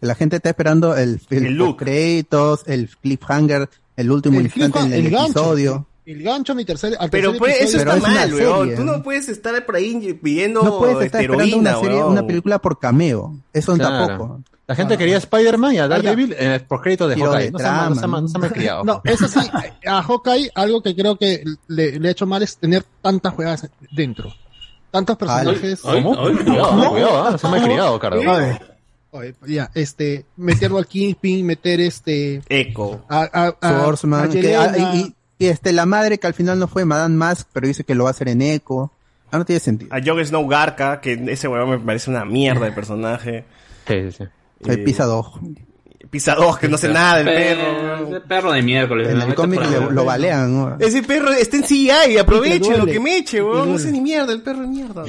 La 0.00 0.14
gente 0.14 0.36
está 0.36 0.50
esperando 0.50 0.96
el, 0.96 1.20
el, 1.30 1.46
El 1.46 1.54
look. 1.54 1.78
créditos, 1.78 2.62
el 2.66 2.88
cliffhanger, 3.00 3.68
el 3.96 4.10
último 4.12 4.38
El 4.38 4.44
instante 4.46 4.78
en 4.78 4.92
el, 4.92 5.06
el 5.06 5.10
gancho. 5.10 5.86
El 6.06 6.22
gancho 6.22 6.54
mi 6.54 6.64
tercer, 6.64 6.96
al 6.98 7.10
Pero 7.10 7.32
tercer 7.32 7.38
pues, 7.40 7.54
eso 7.62 7.78
episodio- 7.78 7.94
está 7.94 7.96
es 7.96 8.02
mal, 8.14 8.34
weón. 8.34 8.58
serie, 8.60 8.76
Tú 8.76 8.84
no 8.84 8.92
¿no? 8.98 9.02
puedes 9.02 9.28
estar 9.28 9.66
por 9.66 9.74
ahí 9.76 10.14
pidiendo 10.22 10.62
No 10.62 10.78
puedes 10.78 11.00
estar 11.06 11.20
esperando 11.20 11.56
una 11.58 11.74
serie, 11.80 11.96
weón. 11.98 12.12
una 12.12 12.26
película 12.26 12.58
por 12.60 12.78
cameo. 12.78 13.34
Eso 13.52 13.74
Claro. 13.74 14.06
tampoco. 14.06 14.40
La 14.68 14.74
gente 14.74 14.96
quería 14.98 15.16
Spider-Man 15.18 15.74
y 15.74 15.78
a 15.78 15.86
Daredevil 15.88 16.34
en 16.38 16.50
el 16.52 16.60
postcrédito 16.62 17.06
de 17.06 17.14
Tiro 17.14 17.30
Hawkeye. 17.30 17.46
de 17.46 17.50
No 17.52 17.58
se 17.58 17.64
no 17.64 17.70
se 17.70 17.76
han- 17.76 17.94
trama, 17.98 18.20
no 18.20 19.00
eso 19.04 19.28
sí, 19.28 19.40
a 19.86 20.02
Hawkeye 20.02 20.50
algo 20.56 20.82
que 20.82 20.94
creo 20.96 21.16
que 21.16 21.44
le, 21.68 21.98
le 22.00 22.08
ha 22.08 22.10
hecho 22.10 22.26
mal 22.26 22.42
es 22.42 22.56
tener 22.56 22.84
tantas 23.02 23.32
juegas 23.34 23.68
dentro. 23.92 24.32
Tantos 24.90 25.16
personajes. 25.16 25.80
Ay, 25.84 26.02
¿Cómo? 26.02 26.18
ay, 26.18 26.34
Cuidado, 26.36 26.90
cuidado, 26.90 27.24
ah, 27.26 27.30
no 27.32 27.38
se 27.38 27.48
me 27.48 27.58
ha 27.58 27.62
criado, 27.64 27.98
Cardo. 28.00 28.22
Ya, 29.46 29.70
este, 29.74 30.26
meterlo 30.36 30.76
al 30.78 30.86
Kingpin, 30.86 31.46
meter 31.46 31.80
este, 31.80 32.42
Echo. 32.48 33.02
a, 33.08 33.22
a, 33.32 33.54
a, 33.60 33.80
Swordsman, 33.82 34.24
a 34.24 34.28
que- 34.28 34.42
Yelena. 34.42 34.94
y, 34.96 35.14
y, 35.38 35.46
este, 35.46 35.72
la 35.72 35.86
madre 35.86 36.18
que 36.18 36.26
al 36.26 36.34
final 36.34 36.58
no 36.58 36.68
fue 36.68 36.84
Madame 36.84 37.14
Mask, 37.14 37.48
pero 37.52 37.66
dice 37.66 37.84
que 37.84 37.94
lo 37.94 38.04
va 38.04 38.10
a 38.10 38.12
hacer 38.12 38.28
en 38.28 38.42
Echo. 38.42 38.92
Ah, 39.30 39.38
no 39.38 39.44
tiene 39.44 39.60
sentido. 39.60 39.94
A 39.94 40.00
Jon 40.04 40.24
Snow 40.24 40.46
Garca, 40.46 41.00
que 41.00 41.12
ese 41.28 41.48
weón 41.48 41.70
me 41.70 41.78
parece 41.78 42.10
una 42.10 42.24
mierda 42.24 42.66
de 42.66 42.72
personaje. 42.72 43.44
Sí, 43.86 44.10
sí, 44.10 44.12
sí. 44.12 44.24
El 44.70 44.84
Pisa 44.84 45.04
2. 45.04 45.32
Pisa 46.10 46.34
2, 46.34 46.58
que 46.58 46.68
no 46.68 46.78
sé 46.78 46.88
nada 46.88 47.18
del 47.18 47.26
perro, 47.26 47.62
perro. 47.62 48.08
ese 48.08 48.20
perro 48.20 48.52
de 48.52 48.62
miércoles. 48.62 49.08
En 49.08 49.18
lo 49.18 49.24
el 49.24 49.34
cómic 49.34 49.60
ahí. 49.60 49.88
lo 49.90 50.04
balean. 50.04 50.56
¿no? 50.56 50.76
Ese 50.78 51.02
perro 51.02 51.32
está 51.32 51.56
en 51.56 51.64
CGI, 51.64 52.18
aproveche 52.18 52.76
lo 52.78 52.86
que 52.86 53.00
me 53.00 53.18
eche, 53.18 53.42
weón. 53.42 53.72
No 53.72 53.78
sé 53.78 53.90
ni 53.90 54.00
mierda, 54.00 54.32
el 54.32 54.42
perro 54.42 54.60
de 54.60 54.68
mierda. 54.68 55.04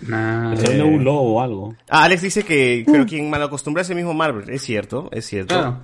Nah, 0.00 0.56
Se 0.56 0.68
vende 0.68 0.82
un 0.82 1.04
lobo 1.04 1.34
o 1.34 1.40
algo. 1.40 1.74
Ah, 1.88 2.04
Alex 2.04 2.22
dice 2.22 2.42
que, 2.42 2.84
pero 2.86 3.06
quien 3.06 3.30
mal 3.30 3.42
acostumbra 3.42 3.82
es 3.82 3.90
el 3.90 3.96
mismo 3.96 4.12
Marvel. 4.12 4.50
Es 4.50 4.62
cierto, 4.62 5.08
es 5.12 5.24
cierto. 5.24 5.54
Claro. 5.54 5.80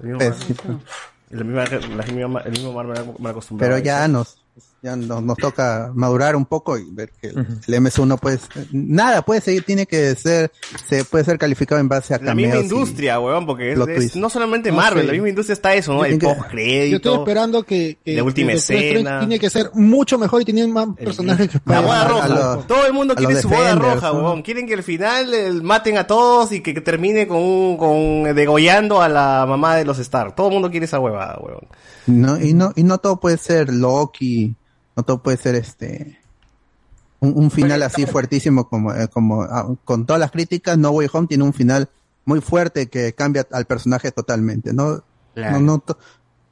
El 1.31 1.45
mismo. 1.45 1.61
La 1.61 1.65
misma, 1.79 1.97
la 1.97 2.03
misma- 2.29 2.41
el 2.45 2.51
mismo 2.53 2.73
Marvel 2.73 3.15
mal 3.19 3.31
acostumbrado. 3.31 3.73
Pero 3.73 3.85
ya 3.85 4.07
nos, 4.09 4.37
ya 4.83 4.97
nos, 4.97 5.23
nos 5.23 5.37
toca 5.37 5.91
madurar 5.95 6.35
un 6.37 6.47
poco 6.47 6.79
y 6.79 6.85
ver 6.91 7.11
que 7.21 7.29
el 7.29 7.37
MS1 7.67 8.07
no 8.07 8.17
puede, 8.17 8.39
nada 8.73 9.23
puede 9.23 9.41
seguir, 9.41 9.63
tiene 9.65 9.87
que 9.87 10.15
ser, 10.15 10.51
se 10.89 11.05
puede 11.05 11.25
ser 11.25 11.37
calificado 11.39 11.81
en 11.81 11.89
base 11.89 12.15
a 12.15 12.19
La 12.19 12.35
misma 12.35 12.57
industria, 12.57 13.21
weón, 13.21 13.45
porque 13.47 13.73
es, 13.73 13.79
es 13.79 14.17
no 14.17 14.31
solamente 14.31 14.71
No 14.71 14.77
Marvel, 14.79 15.07
la 15.07 15.13
misma 15.13 15.29
industria 15.29 15.53
está 15.55 15.75
eso, 15.75 15.93
¿no? 15.93 16.01
Yo 16.01 16.05
El 16.07 16.19
tengo 16.19 16.35
que- 16.51 16.91
Yo 16.91 16.97
estoy 16.97 17.15
esperando 17.19 17.63
que, 17.63 17.99
que 18.05 18.15
La 18.17 18.25
última 18.25 18.49
que 18.53 18.55
Doctor 18.57 18.77
Strange 18.77 18.93
escena. 18.95 19.19
tiene 19.21 19.39
que 19.39 19.51
ser 19.51 19.71
mucho 19.75 20.19
mejor 20.19 20.43
y 20.43 20.45
tiene 20.47 20.67
más 20.67 20.89
personajes 20.97 21.49
que 21.51 21.59
La 21.67 21.81
boda 21.81 22.09
roja. 22.09 22.29
los- 22.29 22.67
Todo 22.67 22.87
el 22.87 22.93
mundo 22.93 23.15
quiere 23.15 23.41
su 23.43 23.49
boda 23.49 23.75
roja, 23.75 24.13
¿no? 24.13 24.25
weón. 24.25 24.43
Quieren 24.43 24.67
que 24.67 24.75
al 24.75 24.83
final 24.83 25.35
eh, 25.35 25.53
maten 25.63 25.99
a 25.99 26.07
todos 26.07 26.53
y 26.53 26.61
que, 26.63 26.73
que 26.75 26.81
termine 26.81 27.27
con, 27.27 27.39
un- 27.39 27.77
con 27.77 28.35
degollando 28.35 29.03
a 29.03 29.09
la 29.09 29.45
mamá 29.47 29.77
de 29.77 29.85
los 29.85 29.99
Stark. 29.99 30.35
Todo 30.35 30.49
el 30.49 30.55
mundo 30.55 30.71
quiere 30.71 30.87
esa 30.87 30.99
huevada, 30.99 31.39
weón. 31.41 31.67
No, 32.07 32.41
y 32.41 32.55
no, 32.55 32.73
y 32.77 32.83
no 32.83 32.99
todo 32.99 33.21
puede 33.21 33.37
ser 33.37 33.73
Loki, 33.73 34.55
no 34.97 35.03
todo 35.03 35.23
puede 35.23 35.37
ser 35.37 35.55
este 35.55 36.19
un, 37.21 37.37
un 37.37 37.51
final 37.51 37.83
así 37.83 38.07
fuertísimo 38.07 38.69
como, 38.69 38.95
eh, 38.95 39.09
como 39.09 39.43
ah, 39.43 39.69
con 39.85 40.07
todas 40.07 40.21
las 40.21 40.31
críticas, 40.31 40.79
No 40.79 40.91
Way 40.91 41.09
Home 41.13 41.27
tiene 41.27 41.45
un 41.45 41.53
final 41.53 41.89
muy 42.25 42.41
fuerte 42.41 42.89
que 42.89 43.13
cambia 43.13 43.47
al 43.53 43.67
personaje 43.67 44.11
totalmente, 44.13 44.73
no, 44.73 45.03
Claro. 45.35 45.61
no, 45.61 45.83
no, 45.87 45.97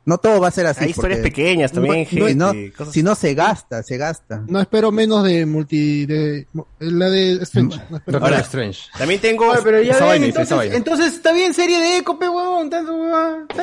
no 0.09 0.19
todo 0.19 0.41
va 0.41 0.49
a 0.49 0.51
ser 0.51 0.67
así. 0.67 0.85
Hay 0.85 0.91
historias 0.91 1.21
pequeñas 1.21 1.71
también, 1.71 2.07
si 2.07 2.17
no, 2.35 2.49
gente, 2.53 2.73
cosas- 2.73 2.95
si 2.95 3.03
no 3.03 3.15
se 3.15 3.35
gasta, 3.35 3.83
se 3.83 3.97
gasta. 3.99 4.43
No 4.49 4.61
espero 4.61 4.91
menos 4.91 5.23
de 5.25 5.45
multi, 5.47 6.07
de, 6.07 6.47
la 6.81 7.11
de 7.11 7.33
Strange. 7.43 7.79
No 7.91 7.97
espero 7.99 8.19
Doctor 8.19 8.31
menos. 8.31 8.47
Strange. 8.47 8.81
También 8.97 9.21
tengo... 9.21 9.51
Oye, 9.51 9.61
pero 9.63 9.83
ya 9.83 9.93
ven, 9.99 10.05
vaina, 10.07 10.27
entonces, 10.27 10.75
entonces 10.75 11.15
está 11.15 11.33
bien 11.33 11.53
serie 11.53 11.79
de 11.79 11.99
eco, 11.99 12.19
pe 12.19 12.29
huevón. 12.29 12.65
Está 12.65 12.83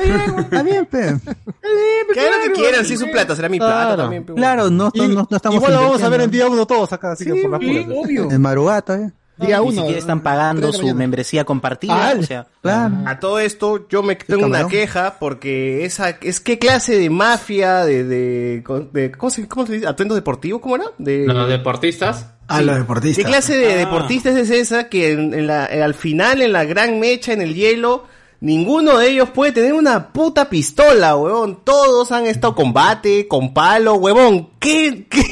bien. 0.00 0.38
Está 0.38 0.62
bien, 0.62 0.86
pe. 0.86 1.00
Está 1.08 1.32
bien, 1.32 2.06
pe, 2.08 2.14
Que 2.14 2.20
hagan 2.20 2.32
lo 2.32 2.44
que 2.44 2.52
claro, 2.52 2.54
quieran, 2.54 2.84
sí, 2.84 2.96
si 2.96 3.04
su 3.04 3.10
plata, 3.10 3.34
será 3.34 3.48
mi 3.48 3.58
plata 3.58 3.74
Claro. 3.86 4.02
también. 4.02 4.24
pe. 4.24 4.34
Claro, 4.34 4.70
no, 4.70 4.90
Y- 4.94 5.00
no, 5.00 5.08
no, 5.08 5.28
no 5.28 5.36
estamos 5.36 5.56
Igual 5.56 5.72
lo 5.74 5.80
vamos 5.80 6.02
a 6.02 6.08
ver 6.08 6.20
en 6.20 6.30
día 6.30 6.46
uno 6.48 6.66
todos 6.66 6.92
acá, 6.92 7.12
así 7.12 7.24
que 7.24 7.34
por 7.42 7.50
las 7.50 7.60
puras. 7.60 7.84
obvio. 7.92 8.30
En 8.30 8.40
Marugato, 8.40 8.94
¿eh? 8.94 9.10
Día 9.38 9.58
Ni 9.60 9.66
uno. 9.68 9.72
siquiera 9.80 9.98
están 9.98 10.22
pagando 10.22 10.72
su 10.72 10.94
membresía 10.94 11.44
compartida. 11.44 12.08
Ah, 12.10 12.14
o 12.18 12.22
sea, 12.22 12.46
Claro. 12.62 12.94
A 13.04 13.20
todo 13.20 13.38
esto, 13.38 13.86
yo 13.88 14.02
me 14.02 14.16
tengo 14.16 14.46
una 14.46 14.66
queja 14.66 15.16
porque 15.20 15.84
esa 15.84 16.10
es 16.22 16.40
qué 16.40 16.58
clase 16.58 16.96
de 16.98 17.10
mafia 17.10 17.84
de, 17.84 18.04
de, 18.04 18.64
de- 18.92 19.12
¿cómo 19.12 19.30
se, 19.30 19.46
cómo 19.46 19.66
se 19.66 19.74
dice? 19.74 19.86
atuendo 19.86 20.14
deportivo, 20.14 20.60
¿cómo 20.60 20.76
era? 20.76 20.86
De, 20.98 21.26
Los 21.26 21.48
deportistas. 21.48 22.28
A 22.48 22.62
los 22.62 22.76
deportistas. 22.76 23.24
¿Qué 23.24 23.28
clase 23.28 23.56
de 23.56 23.74
Ah. 23.74 23.76
deportistas 23.78 24.36
es 24.36 24.50
esa 24.50 24.88
que 24.88 25.12
en, 25.12 25.34
en 25.34 25.46
la, 25.48 25.64
al 25.64 25.94
final, 25.94 26.40
en 26.40 26.52
la 26.52 26.64
gran 26.64 26.98
mecha, 27.00 27.32
en 27.32 27.42
el 27.42 27.54
hielo, 27.54 28.04
ninguno 28.40 28.98
de 28.98 29.10
ellos 29.10 29.30
puede 29.30 29.52
tener 29.52 29.72
una 29.74 30.12
puta 30.12 30.48
pistola, 30.48 31.16
huevón? 31.16 31.60
Todos 31.64 32.10
han 32.12 32.24
estado 32.26 32.54
con 32.54 32.72
bate, 32.72 33.26
con 33.28 33.52
palo, 33.52 33.94
huevón. 33.96 34.50
¿Qué? 34.60 35.06
qué? 35.10 35.22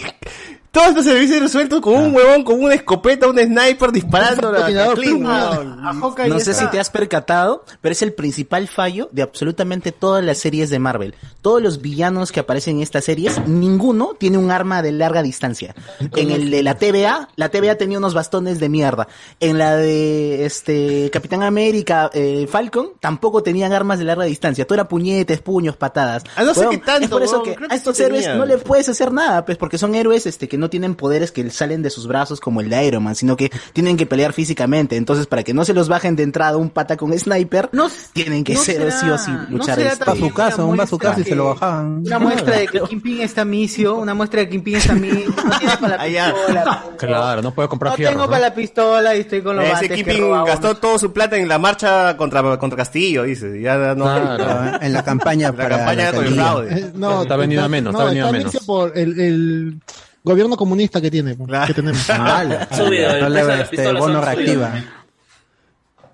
Todos 0.74 0.88
estos 0.88 1.04
servicios 1.04 1.40
resueltos 1.40 1.80
con 1.80 1.94
un 1.94 2.12
huevón, 2.12 2.42
con 2.42 2.60
una 2.60 2.74
escopeta, 2.74 3.28
un 3.28 3.38
sniper 3.38 3.92
disparando 3.92 4.48
a 4.56 5.92
Hawkeye 5.92 6.28
no 6.28 6.40
sé 6.40 6.50
está. 6.50 6.64
si 6.64 6.66
te 6.68 6.80
has 6.80 6.90
percatado, 6.90 7.64
pero 7.80 7.92
es 7.92 8.02
el 8.02 8.12
principal 8.12 8.66
fallo 8.66 9.08
de 9.12 9.22
absolutamente 9.22 9.92
todas 9.92 10.24
las 10.24 10.38
series 10.38 10.70
de 10.70 10.80
Marvel. 10.80 11.14
Todos 11.42 11.62
los 11.62 11.80
villanos 11.80 12.32
que 12.32 12.40
aparecen 12.40 12.78
en 12.78 12.82
estas 12.82 13.04
series, 13.04 13.46
ninguno 13.46 14.16
tiene 14.18 14.36
un 14.36 14.50
arma 14.50 14.82
de 14.82 14.90
larga 14.90 15.22
distancia. 15.22 15.76
En 16.16 16.32
el 16.32 16.50
de 16.50 16.64
la 16.64 16.74
TVA, 16.76 17.28
la 17.36 17.50
TVA 17.50 17.76
tenía 17.76 17.98
unos 17.98 18.12
bastones 18.12 18.58
de 18.58 18.68
mierda. 18.68 19.06
En 19.38 19.58
la 19.58 19.76
de 19.76 20.44
este 20.44 21.08
Capitán 21.12 21.44
América, 21.44 22.10
eh, 22.12 22.48
Falcon, 22.50 22.94
tampoco 22.98 23.44
tenían 23.44 23.72
armas 23.72 24.00
de 24.00 24.06
larga 24.06 24.24
distancia. 24.24 24.66
Todo 24.66 24.74
era 24.74 24.88
puñetes, 24.88 25.40
puños, 25.40 25.76
patadas. 25.76 26.24
Ah, 26.34 26.42
no 26.42 26.52
sé 26.52 26.60
Huevón, 26.60 26.76
qué 26.76 26.84
tanto, 26.84 27.04
Es 27.04 27.10
por 27.10 27.22
eso 27.22 27.42
huevón, 27.42 27.54
que 27.58 27.64
a 27.64 27.68
que 27.68 27.74
estos 27.76 27.96
sí 27.96 28.02
héroes 28.02 28.26
no 28.34 28.44
le 28.44 28.58
puedes 28.58 28.88
hacer 28.88 29.12
nada, 29.12 29.44
pues 29.44 29.56
porque 29.56 29.78
son 29.78 29.94
héroes 29.94 30.26
este 30.26 30.48
que 30.48 30.58
no 30.58 30.63
tienen 30.70 30.94
poderes 30.94 31.32
que 31.32 31.48
salen 31.50 31.82
de 31.82 31.90
sus 31.90 32.06
brazos 32.06 32.40
como 32.40 32.60
el 32.60 32.68
de 32.70 32.84
Iron 32.86 33.02
Man, 33.04 33.14
sino 33.14 33.36
que 33.36 33.50
tienen 33.72 33.96
que 33.96 34.06
pelear 34.06 34.32
físicamente. 34.32 34.96
Entonces, 34.96 35.26
para 35.26 35.42
que 35.42 35.54
no 35.54 35.64
se 35.64 35.74
los 35.74 35.88
bajen 35.88 36.16
de 36.16 36.22
entrada 36.22 36.56
un 36.56 36.70
pata 36.70 36.96
con 36.96 37.16
sniper, 37.18 37.68
No, 37.72 37.88
tienen 38.12 38.44
que 38.44 38.54
no 38.54 38.60
ser 38.60 38.76
será- 38.76 38.90
sí 39.00 39.08
o 39.10 39.18
sí 39.18 39.30
no 39.30 39.58
luchar 39.58 39.76
será 39.76 39.92
este, 39.92 40.04
Bazucazo, 40.04 40.56
una 40.56 40.64
un 40.64 40.76
muestra 40.76 40.84
bazucazo 40.84 41.20
y 41.20 41.24
se 41.24 41.34
lo 41.34 41.46
bajaban. 41.46 41.98
Una 42.06 42.18
muestra 42.18 42.56
de 42.58 42.66
que 42.68 42.80
Kingpin 42.80 43.20
está 43.20 43.44
misio, 43.44 43.96
una 43.96 44.14
muestra 44.14 44.40
de 44.40 44.46
que 44.46 44.52
Kingpin 44.52 44.76
está 44.76 44.94
misio, 44.94 45.34
no 45.44 45.58
tiene 45.58 45.76
para 45.76 45.96
la 45.96 46.02
Ah, 46.24 46.32
pistola. 46.34 46.84
Claro, 46.98 47.42
no 47.42 47.52
puede 47.54 47.68
comprar 47.68 47.92
No 47.92 47.96
fierro. 47.96 48.12
tengo 48.12 48.26
para 48.28 48.40
la 48.40 48.54
pistola 48.54 49.14
y 49.16 49.20
estoy 49.20 49.42
con 49.42 49.56
los 49.56 49.64
Ese 49.64 50.18
robaba 50.18 50.46
gastó 50.48 50.76
toda 50.76 50.98
su 50.98 51.12
plata 51.12 51.36
en 51.36 51.48
la 51.48 51.58
marcha 51.58 52.16
contra, 52.16 52.56
contra 52.58 52.76
Castillo, 52.76 53.24
dice. 53.24 53.60
Ya 53.60 53.94
no. 53.94 54.04
Claro. 54.04 54.78
En 54.80 54.92
la 54.92 55.02
campaña 55.04 55.48
La 55.50 55.56
para 55.56 55.76
campaña 55.76 56.04
la 56.04 56.12
con 56.12 56.24
el 56.26 56.34
fraude. 56.34 56.78
Eh, 56.78 56.90
no, 56.94 57.22
Está 57.22 57.36
vendido 57.36 57.64
a 57.64 57.68
menos, 57.68 57.92
está 57.94 58.04
vendido 58.04 58.28
a 58.28 58.32
menos. 58.32 58.56
por 58.66 58.96
el, 58.96 59.20
el 59.20 59.80
gobierno 60.24 60.56
comunista 60.56 61.00
que 61.00 61.10
tiene, 61.10 61.36
Claro. 61.36 61.66
que 61.66 61.74
tenemos. 61.74 61.98
Subido, 62.72 63.10
el 63.10 63.20
No 63.20 63.28
le 63.28 63.42
va, 63.44 63.60
este, 63.60 63.92
bono 63.92 64.20
reactiva. 64.20 64.70
subidos. 64.70 64.88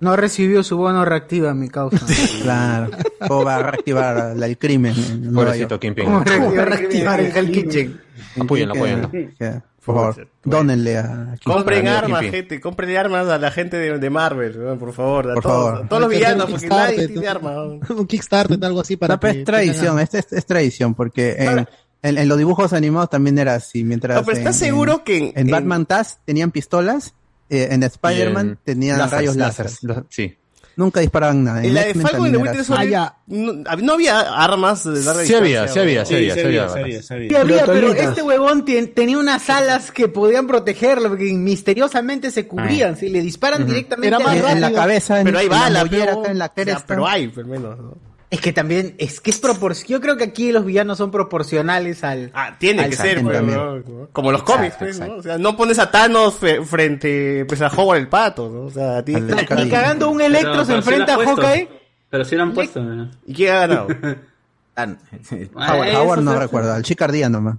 No 0.01 0.15
recibió 0.15 0.63
su 0.63 0.77
bono 0.77 1.05
reactiva, 1.05 1.53
mi 1.53 1.69
causa. 1.69 2.03
Claro. 2.41 2.89
¿Cómo 3.27 3.43
va 3.45 3.55
a 3.57 3.63
reactivar 3.71 4.33
la- 4.35 4.45
el 4.47 4.57
crimen? 4.57 4.95
Pobrecito. 5.33 5.79
¿Cómo 5.79 6.23
reactiva- 6.23 6.65
reactivar 6.65 7.19
el 7.19 7.37
Hell 7.37 7.51
Kitchen? 7.51 8.01
Apóyenlo, 8.39 8.73
apóyenlo. 8.75 9.09
Por 9.83 9.95
favor, 9.95 10.27
dónenle 10.43 10.97
a... 10.99 11.35
Compren 11.43 11.87
armas, 11.87 12.21
gente. 12.21 12.59
Compren 12.61 12.95
armas 12.97 13.27
a 13.27 13.39
la 13.39 13.49
gente 13.49 13.77
de, 13.77 13.97
de 13.97 14.09
Marvel, 14.11 14.53
por 14.77 14.93
favor. 14.93 15.31
A 15.31 15.33
Por 15.35 15.43
todos, 15.43 15.65
favor. 15.71 15.85
a 15.85 15.89
todos 15.89 16.01
los 16.03 16.11
villanos, 16.11 16.45
un 16.45 16.51
porque 16.51 16.67
nadie 16.67 16.95
Kickstarter, 16.97 17.07
tiene 17.07 17.25
¿no? 17.25 17.31
armas. 17.71 17.89
un 17.89 18.07
Kickstarter, 18.07 18.65
algo 18.65 18.81
así 18.81 18.95
para 18.97 19.15
No, 19.15 19.19
pero 19.19 19.33
que 19.33 19.39
es 19.39 19.45
tradición, 19.45 19.99
es, 19.99 20.13
es 20.13 20.45
tradición, 20.45 20.93
porque 20.93 21.65
en, 22.03 22.17
en, 22.17 22.27
los 22.27 22.37
dibujos 22.37 22.73
animados 22.73 23.09
también 23.09 23.37
era 23.37 23.55
así. 23.55 23.83
Mientras 23.83 24.17
No, 24.17 24.25
pero 24.25 24.37
¿estás 24.37 24.61
en- 24.61 24.67
seguro 24.67 24.93
en- 24.93 24.99
que 25.01 25.17
en- 25.17 25.23
en 25.25 25.37
en- 25.37 25.51
Batman 25.51 25.85
Taz 25.85 26.19
tenían 26.25 26.51
pistolas, 26.51 27.13
eh, 27.49 27.69
en 27.71 27.83
Spider-Man 27.83 28.59
tenían 28.63 28.97
láseres, 28.97 29.19
rayos 29.19 29.35
láseres, 29.35 29.83
láser? 29.83 30.03
Sí. 30.09 30.37
Nunca 30.77 31.01
disparaban 31.01 31.43
nada. 31.43 31.63
En 31.65 31.73
la 31.73 31.83
de 31.83 31.93
Falcon 31.95 32.33
y 32.33 32.37
Winter. 32.37 32.63
Soldier 32.63 33.01
no, 33.27 33.51
hab- 33.65 33.81
no 33.81 33.93
había 33.93 34.21
armas 34.21 34.85
de 34.85 35.03
larga 35.03 35.25
Sí 35.25 35.33
había, 35.35 35.63
distancia, 35.63 35.73
sí 35.73 35.79
había, 35.81 36.05
sí 36.05 36.15
había, 36.15 36.33
sí 36.33 36.39
había, 36.39 36.69
sí 36.69 36.79
había. 36.79 37.01
Sí 37.03 37.35
había, 37.35 37.65
pero 37.65 37.91
este 37.93 38.21
huevón 38.21 38.63
tenía 38.95 39.17
unas 39.17 39.49
alas 39.49 39.91
que 39.91 40.07
podían 40.07 40.47
protegerlo, 40.47 41.09
porque 41.09 41.25
misteriosamente 41.33 42.31
se 42.31 42.47
cubrían, 42.47 42.95
si 42.95 43.09
le 43.09 43.21
disparan 43.21 43.65
directamente 43.65 44.15
En 44.15 44.61
la 44.61 44.71
cabeza, 44.71 45.21
Pero 45.25 45.39
hay 45.39 45.45
en 45.45 45.51
la 45.51 45.57
bala, 45.59 45.83
mollera, 45.85 46.05
pero, 46.05 46.21
acá 46.21 46.31
en 46.31 46.37
la 46.39 46.45
o 46.45 46.47
sea, 46.55 46.63
cresta. 46.63 46.83
pero 46.87 47.07
hay, 47.07 47.33
al 47.35 47.45
menos. 47.45 47.77
Es 48.31 48.39
que 48.41 48.53
también, 48.53 48.95
es 48.97 49.19
que 49.21 49.29
es 49.29 49.39
proporcional. 49.39 49.89
Yo 49.89 50.01
creo 50.01 50.15
que 50.17 50.23
aquí 50.23 50.51
los 50.53 50.65
villanos 50.65 50.97
son 50.97 51.11
proporcionales 51.11 52.03
al. 52.03 52.31
Ah, 52.33 52.55
tiene 52.57 52.83
al 52.83 52.89
que 52.89 52.95
ser, 52.95 53.21
pues, 53.21 53.41
¿no? 53.43 54.07
como 54.13 54.31
los 54.31 54.41
cómics, 54.43 54.75
pues, 54.79 54.99
¿no? 55.01 55.15
O 55.17 55.21
sea, 55.21 55.37
no 55.37 55.55
pones 55.57 55.77
a 55.79 55.91
Thanos 55.91 56.39
frente 56.65 57.45
pues, 57.45 57.61
a 57.61 57.67
Howard 57.67 57.99
el 57.99 58.07
Pato, 58.07 58.49
¿no? 58.49 58.61
O 58.61 58.71
sea, 58.71 58.97
a 58.99 59.05
ti- 59.05 59.15
Ni 59.15 59.69
cagando 59.69 60.09
un 60.09 60.21
Electro 60.21 60.51
Pero- 60.53 60.65
se 60.65 60.67
pero 60.71 60.77
enfrenta 60.79 61.11
a 61.13 61.15
han 61.17 61.23
puesto. 61.25 61.41
Hawkeye. 61.41 61.69
Pero 62.09 62.25
sí 62.25 62.35
lo 62.35 62.43
han 62.43 62.53
puesto. 62.53 62.81
¿no? 62.81 63.11
¿Y 63.27 63.33
quién 63.33 63.53
ha 63.53 63.59
ganado? 63.59 63.87
Howard, 64.77 65.87
Eh, 65.89 65.95
Howard 65.97 66.19
eso 66.19 66.21
no 66.21 66.39
recuerdo, 66.39 66.73
al 66.73 66.83
Chicardía 66.83 67.29
nomás. 67.29 67.57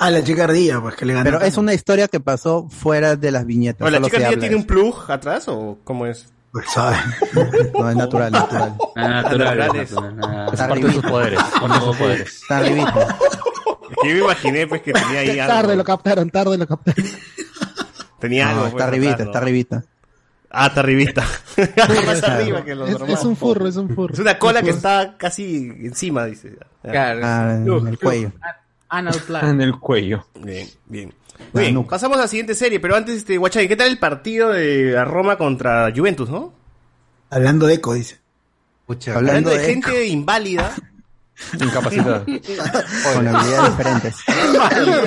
Ah, 0.00 0.10
la 0.12 0.22
chica 0.22 0.44
ardilla, 0.44 0.80
pues 0.80 0.94
que 0.94 1.04
le 1.06 1.14
ganó. 1.14 1.24
Pero 1.24 1.40
es 1.44 1.56
una 1.56 1.74
historia 1.74 2.06
que 2.06 2.20
pasó 2.20 2.68
fuera 2.68 3.16
de 3.16 3.32
las 3.32 3.44
viñetas. 3.46 3.86
¿O 3.86 3.90
la 3.90 4.00
chica 4.00 4.26
habla 4.28 4.38
tiene 4.38 4.54
un 4.54 4.64
plug 4.64 5.10
atrás 5.10 5.44
o 5.48 5.78
cómo 5.82 6.06
es? 6.06 6.26
Pues 6.52 6.66
sabe. 6.70 6.96
eso. 7.20 7.46
No, 7.78 7.90
es 7.90 7.96
natural, 7.96 8.32
natural. 8.32 8.74
Ah, 8.96 9.08
natural, 9.08 9.58
natural 9.58 9.76
es 9.82 9.92
natural, 9.92 10.20
ah. 10.24 10.50
Es 10.52 10.60
parte 10.60 10.86
de 10.86 10.92
sus 10.92 11.02
poderes. 11.04 11.38
De 11.38 11.80
sus 11.80 11.96
poderes. 11.96 12.42
Está 12.42 12.58
arribita. 12.58 13.18
Que 14.02 14.08
yo 14.08 14.14
me 14.14 14.20
imaginé 14.20 14.66
pues 14.66 14.82
que 14.82 14.92
tenía 14.92 15.20
ahí 15.20 15.38
algo. 15.38 15.52
Tarde 15.54 15.76
lo 15.76 15.84
captaron, 15.84 16.30
tarde 16.30 16.58
lo 16.58 16.66
captaron. 16.66 17.04
Tenía 18.18 18.44
No, 18.46 18.50
algo. 18.50 18.64
está 18.66 18.76
pues, 18.76 18.84
arribita, 18.88 19.22
está 19.22 19.38
arribita. 19.38 19.84
Ah, 20.50 20.66
está 20.68 20.80
arribita. 20.80 21.24
Más 22.06 22.22
arriba 22.24 22.64
que 22.64 22.74
los 22.74 22.88
Es, 22.88 22.92
normales. 22.94 23.18
es 23.18 23.24
un 23.26 23.36
furro, 23.36 23.66
es 23.68 23.76
un 23.76 23.94
furro. 23.94 24.14
Es 24.14 24.18
una 24.20 24.38
cola 24.38 24.62
que 24.62 24.70
está 24.70 25.16
casi 25.18 25.66
encima, 25.82 26.24
dice. 26.24 26.56
Claro. 26.82 27.20
Ah, 27.22 27.54
en 27.54 27.86
el 27.86 27.98
cuello. 27.98 28.32
Anal 28.88 29.20
plan. 29.26 29.46
En 29.50 29.60
el 29.60 29.78
cuello. 29.78 30.26
Bien, 30.34 30.68
bien. 30.86 31.14
Muy 31.52 31.62
bien, 31.64 31.84
pasamos 31.84 32.18
a 32.18 32.22
la 32.22 32.28
siguiente 32.28 32.54
serie, 32.54 32.80
pero 32.80 32.96
antes, 32.96 33.16
este, 33.18 33.38
Guachay, 33.38 33.68
¿qué 33.68 33.76
tal 33.76 33.86
el 33.88 33.98
partido 33.98 34.48
de 34.50 34.92
la 34.92 35.04
Roma 35.04 35.36
contra 35.38 35.92
Juventus, 35.94 36.28
no? 36.28 36.52
Hablando 37.30 37.66
de 37.66 37.74
eco, 37.74 37.94
dice. 37.94 38.18
Pucha, 38.86 39.14
Hablando, 39.14 39.50
de, 39.50 39.58
de 39.58 39.64
gente 39.66 40.06
inválida. 40.06 40.74
Incapacitada. 41.60 42.24
con 42.24 43.28
habilidades 43.28 43.70
diferentes. 43.76 44.16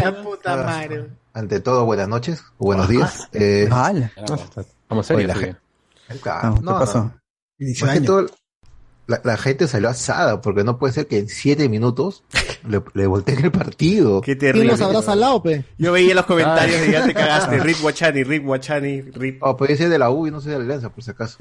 La 0.02 0.24
puta 0.24 0.56
madre. 0.58 1.10
Ante 1.34 1.60
todo, 1.60 1.84
buenas 1.86 2.08
noches 2.08 2.44
o 2.58 2.66
buenos 2.66 2.88
días. 2.88 3.28
Eh. 3.34 3.68
Vamos 3.70 5.06
serios. 5.06 5.28
la 5.28 5.36
gente- 5.36 5.60
Claro, 6.22 6.56
¿Qué 6.56 6.64
pasó? 6.66 7.12
Inicio 7.58 7.88
más 7.88 8.00
que 8.00 8.06
todo, 8.06 8.26
la, 9.08 9.20
la 9.24 9.36
gente 9.38 9.68
salió 9.68 9.90
asada 9.90 10.42
porque 10.42 10.64
no 10.64 10.78
puede 10.78 10.94
ser 10.94 11.08
que 11.08 11.18
en 11.18 11.28
siete 11.28 11.68
minutos 11.68 12.24
le, 12.68 12.82
le 12.94 13.08
volteen 13.08 13.44
el 13.44 13.52
partido. 13.52 14.22
Qué 14.22 14.38
¿Quién 14.38 14.54
terrible. 14.54 14.72
los 14.72 14.82
habrá 14.82 15.02
salado, 15.02 15.42
pe? 15.44 15.66
Yo 15.78 15.92
veía 15.92 16.16
los 16.16 16.26
comentarios 16.26 16.88
y 16.88 16.92
ya 16.92 17.06
te 17.06 17.14
cagaste. 17.14 17.60
Rip 17.60 17.82
Guachani, 17.82 18.24
Rip 18.24 18.46
Guachani, 18.46 19.02
Rip. 19.02 19.42
Oh, 19.44 19.58
podría 19.58 19.76
ser 19.78 19.90
de 19.90 19.98
la 20.00 20.10
U 20.12 20.28
y 20.28 20.32
no 20.32 20.40
soy 20.40 20.52
de 20.54 20.58
la 20.60 20.64
Alianza, 20.66 20.90
por 20.90 21.04
si 21.04 21.12
acaso. 21.12 21.38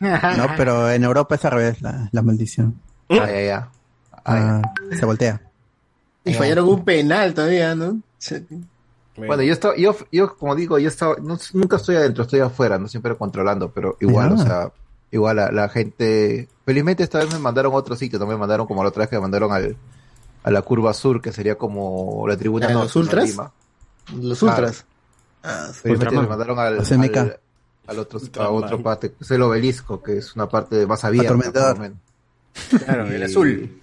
No, 0.00 0.46
pero 0.56 0.90
en 0.90 1.04
Europa 1.04 1.34
es 1.34 1.44
al 1.44 1.52
revés 1.52 1.82
la, 1.82 2.08
la 2.12 2.22
maldición. 2.22 2.74
Ah, 3.08 3.26
ya, 3.30 3.40
ya. 3.42 3.68
Ah, 4.24 4.62
se 4.98 5.04
voltea. 5.06 5.40
Y 6.24 6.34
fallaron 6.34 6.68
un 6.68 6.84
penal 6.84 7.34
todavía, 7.34 7.74
¿no? 7.74 8.00
Bueno, 9.16 9.42
yo 9.42 9.52
estaba, 9.52 9.76
yo, 9.76 9.96
yo 10.12 10.36
como 10.36 10.54
digo, 10.54 10.78
yo 10.78 10.88
estaba, 10.88 11.14
no- 11.22 11.38
nunca 11.54 11.76
estoy 11.76 11.96
adentro, 11.96 12.24
estoy 12.24 12.40
afuera, 12.40 12.78
no 12.78 12.86
siempre 12.86 13.14
controlando, 13.16 13.70
pero 13.70 13.96
igual, 14.00 14.32
o 14.32 14.36
sea, 14.38 14.70
igual 15.10 15.36
la, 15.36 15.50
la 15.52 15.68
gente, 15.68 16.48
felizmente 16.64 17.02
esta 17.02 17.18
vez 17.18 17.32
me 17.32 17.38
mandaron 17.38 17.72
a 17.72 17.76
otro 17.76 17.96
sitio, 17.96 18.18
no 18.18 18.26
me 18.26 18.36
mandaron 18.36 18.66
como 18.66 18.82
la 18.82 18.88
otra 18.90 19.00
vez 19.00 19.10
que 19.10 19.16
me 19.16 19.22
mandaron 19.22 19.52
al, 19.52 19.76
a 20.42 20.50
la 20.50 20.62
curva 20.62 20.92
sur, 20.94 21.20
que 21.20 21.32
sería 21.32 21.56
como 21.56 22.26
la 22.28 22.36
tribuna 22.36 22.66
¿A 22.66 22.70
norte, 22.72 22.84
los 22.86 22.96
ultras? 22.96 23.28
Lima. 23.30 23.52
Los 24.20 24.42
ultras. 24.42 24.84
Ah, 25.42 25.68
Felizmente 25.72 26.16
me 26.16 26.26
mandaron 26.26 26.58
al, 26.58 26.80
al, 26.80 27.40
al 27.86 27.98
otro, 28.00 28.20
a 28.40 28.48
otro 28.50 28.82
parte, 28.82 29.10
que 29.12 29.16
es 29.24 29.30
el 29.30 29.42
obelisco, 29.42 30.02
que 30.02 30.18
es 30.18 30.34
una 30.34 30.48
parte 30.48 30.86
más 30.86 31.04
abierta. 31.04 31.28
Claro, 32.84 33.10
Y- 33.10 33.14
el 33.14 33.22
azul. 33.22 33.80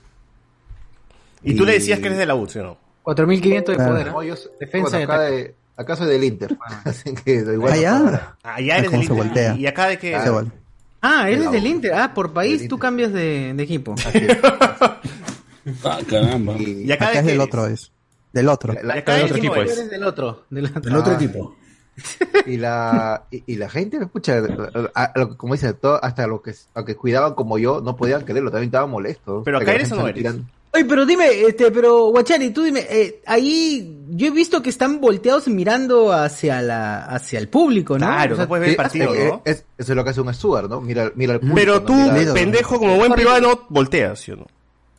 Y 1.43 1.55
tú 1.55 1.65
le 1.65 1.73
decías 1.73 1.99
que 1.99 2.05
eres 2.07 2.17
de 2.17 2.25
la 2.25 2.35
U, 2.35 2.47
¿sí 2.47 2.59
o 2.59 2.63
no? 2.63 2.77
4500 3.03 3.77
de 3.77 3.83
poder. 3.85 4.07
No, 4.07 4.23
yo 4.23 4.35
soy- 4.35 4.51
Defensa 4.59 4.89
bueno, 4.89 4.99
y 4.99 5.03
acá, 5.03 5.19
de, 5.21 5.55
acá 5.75 5.95
soy 5.97 6.07
del 6.07 6.23
Inter, 6.23 6.57
así 6.85 7.13
que 7.13 7.43
da 7.43 7.53
igual. 7.53 7.73
Ah. 7.85 8.35
Ah, 8.43 8.59
eres 8.59 8.91
del 8.91 9.01
Inter. 9.01 9.17
voltea. 9.17 9.55
¿Y 9.55 9.67
acá 9.67 9.87
de 9.87 9.97
vol- 10.31 10.51
Ah, 11.03 11.29
eres 11.29 11.45
la 11.45 11.51
del. 11.51 11.67
Inter. 11.67 11.93
Ah, 11.93 12.13
por 12.13 12.33
país 12.33 12.61
Del 12.61 12.69
tú 12.69 12.79
cambias 12.79 13.11
de, 13.13 13.53
de 13.53 13.63
equipo. 13.63 13.93
Ah, 15.83 15.99
caramba. 16.09 16.55
Y- 16.57 16.83
¿Y 16.85 16.91
acá, 16.91 17.11
es 17.13 17.25
del 17.25 17.39
otro, 17.39 17.67
es. 17.67 17.91
Del 18.33 18.49
otro. 18.49 18.73
La- 18.83 18.95
¿Y 18.95 18.99
acá 18.99 19.15
de 19.15 19.23
otro 19.23 19.37
equipo 19.37 19.55
equipo 19.55 19.71
es? 19.71 19.77
eres 19.77 19.89
del 19.91 20.03
otro. 20.03 20.43
Del 20.49 20.65
otro. 20.65 20.81
Del 20.81 20.95
otro 20.95 21.13
Ah. 21.13 21.15
equipo. 21.15 21.55
y 22.47 22.57
la 22.57 23.23
y, 23.31 23.43
y 23.45 23.55
la 23.55 23.69
gente 23.69 23.97
escucha 23.97 24.41
a- 24.95 25.03
a 25.13 25.25
como 25.37 25.53
dice 25.53 25.73
todo, 25.73 26.03
hasta 26.03 26.25
los 26.27 26.41
que 26.41 26.53
los 26.75 26.85
que 26.85 26.95
cuidaban 26.95 27.35
como 27.35 27.59
yo 27.59 27.81
no 27.81 27.95
podían 27.95 28.23
creerlo 28.23 28.49
también 28.49 28.69
estaban 28.69 28.89
molestos 28.89 29.43
Pero 29.45 29.57
acá 29.57 29.67
la 29.67 29.73
eres 29.73 29.91
o 29.91 29.95
no 29.97 30.07
eres? 30.07 30.15
tirando. 30.15 30.43
Oye, 30.75 30.85
pero 30.85 31.05
dime, 31.05 31.27
este, 31.41 31.69
pero 31.69 32.05
Guachani, 32.07 32.49
tú 32.49 32.63
dime, 32.63 32.85
eh, 32.89 33.21
ahí 33.27 33.95
yo 34.09 34.27
he 34.27 34.31
visto 34.31 34.59
que 34.63 34.69
están 34.71 34.99
volteados 34.99 35.47
mirando 35.47 36.11
hacia 36.11 36.61
la, 36.63 37.05
hacia 37.05 37.37
el 37.37 37.47
público, 37.47 37.99
¿no? 37.99 38.07
Claro, 38.07 38.33
O 38.33 38.35
sea, 38.37 38.45
no 38.45 38.49
puedes 38.49 38.61
ver 38.61 38.69
el 38.71 38.75
partido, 38.75 39.13
eh, 39.13 39.27
¿no? 39.29 39.41
es- 39.45 39.65
eso 39.77 39.91
es 39.91 39.95
lo 39.95 40.03
que 40.03 40.09
hace 40.09 40.21
un 40.21 40.33
steward 40.33 40.69
no 40.69 40.81
mira 40.81 41.11
mira 41.13 41.33
al 41.33 41.39
público, 41.41 41.55
Pero 41.59 41.73
no 41.75 41.81
tú, 41.85 41.93
mira- 41.93 42.33
pendejo, 42.33 42.79
como 42.79 42.95
buen 42.97 43.13
peruano, 43.13 43.67
volteas, 43.69 44.19
¿sí 44.19 44.31
o 44.31 44.37
no? 44.37 44.47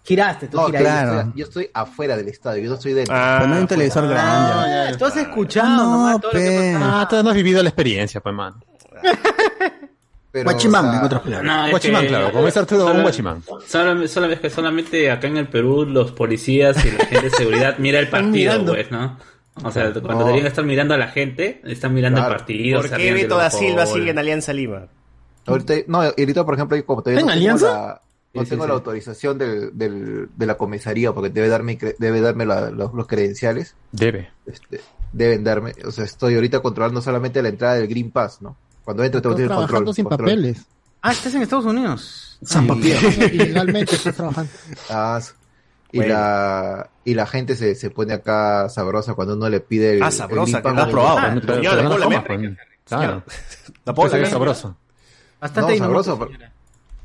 giraste, 0.05 0.46
tú 0.48 0.59
no, 0.59 0.66
giraste. 0.66 0.84
claro. 0.86 1.12
yo, 1.12 1.18
estoy, 1.22 1.32
yo 1.40 1.44
estoy 1.46 1.70
afuera 1.74 2.16
del 2.16 2.28
estadio 2.28 2.62
yo 2.62 2.68
no 2.68 2.74
estoy 2.76 2.92
dentro 2.92 3.14
Ah, 3.16 3.36
Pero 3.38 3.48
no 3.48 3.55
hay 3.56 3.60
un 3.62 3.66
televisor 3.68 4.06
grande. 4.09 4.52
Ah, 4.55 4.92
tú 4.98 5.05
has 5.06 5.16
escuchado 5.16 5.68
No, 5.76 5.90
nomás 5.90 6.20
todo 6.20 6.32
lo 6.34 6.38
que 6.38 6.44
pe. 6.46 6.72
pasa. 6.74 7.01
Ah, 7.01 7.09
tú 7.09 7.22
no 7.22 7.30
has 7.30 7.36
vivido 7.36 7.62
la 7.64 7.68
experiencia, 7.70 8.20
pues, 8.20 8.34
man. 8.34 8.55
pero 10.35 10.51
Guachimán, 10.51 10.86
o 10.86 10.90
sea, 10.90 10.98
en 10.98 11.06
otras 11.06 11.23
palabras. 11.23 11.56
No, 11.65 11.70
Guachimán, 11.70 12.02
que- 12.02 12.09
claro, 12.09 12.32
como 12.32 12.48
es 12.48 12.56
Arturo, 12.56 12.81
un 12.86 12.89
solo- 12.90 13.02
guachimán. 13.02 13.43
Solo, 13.66 14.09
solo 14.09 14.27
es 14.32 14.40
que 14.40 14.51
solamente 14.51 15.11
acá 15.11 15.28
en 15.28 15.36
el 15.36 15.47
Perú 15.48 15.86
los 15.86 16.11
policías 16.11 16.85
y 16.85 16.90
la 16.90 17.05
gente 17.06 17.31
de 17.31 17.31
seguridad 17.31 17.77
mira 17.78 18.01
el 18.01 18.09
partido, 18.09 18.65
pues, 18.66 18.90
¿no? 18.90 19.16
O 19.62 19.70
sea, 19.70 19.93
cuando 19.93 20.11
No. 20.15 20.19
deberían 20.24 20.48
estar 20.48 20.65
mirando 20.65 20.94
a 20.94 20.98
la 20.98 21.06
gente, 21.06 21.61
están 21.65 21.94
mirando 21.94 22.19
Claro. 22.19 22.32
el 22.35 22.39
partido. 22.40 22.81
¿Por 22.81 22.90
qué 22.90 23.12
Beto 23.12 23.36
da 23.36 23.48
Silva 23.51 23.86
sigue 23.86 24.11
en 24.11 24.19
Alianza 24.19 24.52
Lima? 24.52 24.89
ahorita 25.47 25.74
no 25.86 26.01
ahorita 26.01 26.44
por 26.44 26.55
ejemplo 26.55 26.77
yo 26.77 26.86
como 26.86 27.02
todavía 27.02 27.20
¿En 27.20 27.27
no 27.27 27.32
tengo 27.32 27.39
Alianza? 27.40 27.66
la 27.73 28.01
no 28.32 28.40
Sí, 28.40 28.47
sí, 28.47 28.51
tengo 28.51 28.65
sí. 28.65 28.69
la 28.69 28.74
autorización 28.74 29.39
del, 29.39 29.70
del, 29.78 30.28
de 30.35 30.47
la 30.47 30.56
comisaría 30.56 31.12
porque 31.12 31.31
debe 31.31 31.48
darme 31.48 31.78
debe 31.98 32.20
darme 32.20 32.44
la- 32.47 32.70
los, 32.70 32.93
los 32.94 33.06
credenciales 33.06 33.77
Debe. 33.93 34.31
este, 34.47 34.81
deben 35.12 35.44
darme, 35.44 35.73
o 35.86 35.93
sea, 35.93 36.05
estoy 36.05 36.35
ahorita 36.35 36.59
controlando 36.61 37.01
solamente 37.01 37.40
la 37.43 37.51
entrada 37.51 37.74
del 37.77 37.86
Green 37.86 38.11
Pass, 38.11 38.43
¿no? 38.43 38.56
Cuando 38.85 39.02
entro 39.05 39.23
tengo 39.23 39.35
que 39.36 39.43
Estás 39.43 39.56
tener 39.56 39.66
trabajando 39.69 39.77
control. 39.86 39.94
sin 39.94 40.05
control. 40.05 40.28
papeles. 40.28 40.66
Ah, 41.02 41.12
estás 41.12 41.35
en 41.35 41.43
Estados 41.43 41.65
Unidos. 41.66 42.39
San 42.43 42.66
Papier. 42.66 42.98
Ilegalmente 43.35 43.94
estás 43.97 44.15
trabajando. 44.15 44.51
Ah, 44.90 45.20
y 45.93 45.98
Bueno. 45.98 46.15
la 46.15 46.90
y 47.05 47.15
la 47.15 47.27
gente 47.27 47.55
se, 47.55 47.74
se 47.74 47.90
pone 47.90 48.15
acá 48.15 48.69
sabrosa 48.69 49.15
cuando 49.15 49.35
uno 49.35 49.48
le 49.48 49.61
pide 49.61 49.97
el, 49.97 50.02
Ah, 50.02 50.06
el 50.06 50.12
sabrosa, 50.12 50.61
Green 50.61 50.74
que 50.74 50.77
lo 50.81 50.82
has 50.82 50.89
probado. 50.90 51.16
Pero- 51.20 51.40
pero- 51.40 51.55
Señor, 51.56 51.70
pero 51.73 51.77
¿la 51.77 51.82
no 51.82 51.89
puedo 51.89 51.98
la 51.98 52.05
comas, 52.05 52.24
pues. 52.27 52.59
Claro. 52.85 53.23
¿La 53.85 53.94
puedo 53.94 54.27
sabroso. 54.31 54.77
Bastante 55.40 55.73
No, 55.73 55.78
sabroso. 55.78 56.19
pero- 56.19 56.53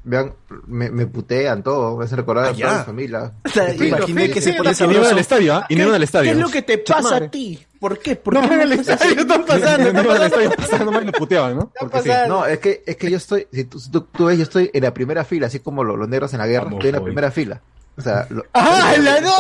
Vean, 0.02 0.34
me, 0.66 0.90
me 0.90 1.06
putean 1.08 1.62
todo, 1.62 1.98
me 1.98 2.06
hacen 2.06 2.18
recordar 2.18 2.46
Ah, 2.46 2.50
a 2.50 2.54
toda 2.54 2.78
mi 2.80 2.84
familia. 2.86 3.34
O 3.46 3.50
sea, 3.50 3.68
Estoy- 3.68 3.90
Imaginé 3.90 4.32
que 4.32 4.42
se 4.42 4.54
pone 4.54 4.60
Y 4.60 4.64
no 4.64 4.64
iban 4.64 4.76
sabroso. 4.76 5.12
al 5.12 5.18
estadio, 5.20 5.54
¿ah? 5.56 5.66
Y 5.70 5.76
no 5.76 5.82
iban 5.84 5.96
al 5.96 6.04
estadio. 6.04 6.24
¿Qué 6.32 6.32
es 6.32 6.38
lo 6.38 6.50
que 6.50 6.62
te 6.62 6.78
pasa 6.78 7.18
a 7.18 7.30
ti? 7.30 7.60
¿Por 7.80 8.00
qué? 8.00 8.16
¿Por 8.16 8.34
No, 8.34 8.42
qué 8.48 8.54
en 8.56 8.62
el 8.62 8.72
estadio 8.74 9.20
están 9.22 9.46
pasando. 9.46 9.92
No 9.94 10.00
al 10.00 10.06
pasando. 10.08 10.26
estadio 10.26 10.52
pasando 10.52 10.92
mal 10.92 11.04
y 11.04 11.06
lo 11.08 11.12
puteaban, 11.12 11.58
¿no? 11.58 11.72
Porque 11.80 12.02
sí. 12.02 12.10
No, 12.28 12.46
es 12.46 12.60
que, 12.60 12.82
es 12.86 12.96
que 12.96 13.12
yo 13.12 13.18
estoy, 13.18 13.48
si 13.52 13.66
tú, 13.66 13.80
si 13.80 13.92
tú, 13.92 14.02
tú 14.02 14.26
ves, 14.26 14.38
yo 14.38 14.44
estoy 14.44 14.72
en 14.74 14.84
la 14.84 14.94
primera 14.94 15.26
fila, 15.26 15.48
así 15.48 15.60
como 15.60 15.84
los, 15.84 15.98
los 15.98 16.08
negros 16.08 16.32
en 16.34 16.40
la 16.40 16.48
guerra, 16.48 16.70
estoy 16.72 16.90
en 16.90 16.96
la 16.96 17.04
primera 17.04 17.30
fila. 17.32 17.62
O 17.98 18.02
sea, 18.02 18.26
lo- 18.30 18.46
¡Ah, 18.54 18.94
la 18.98 19.20
no! 19.20 19.32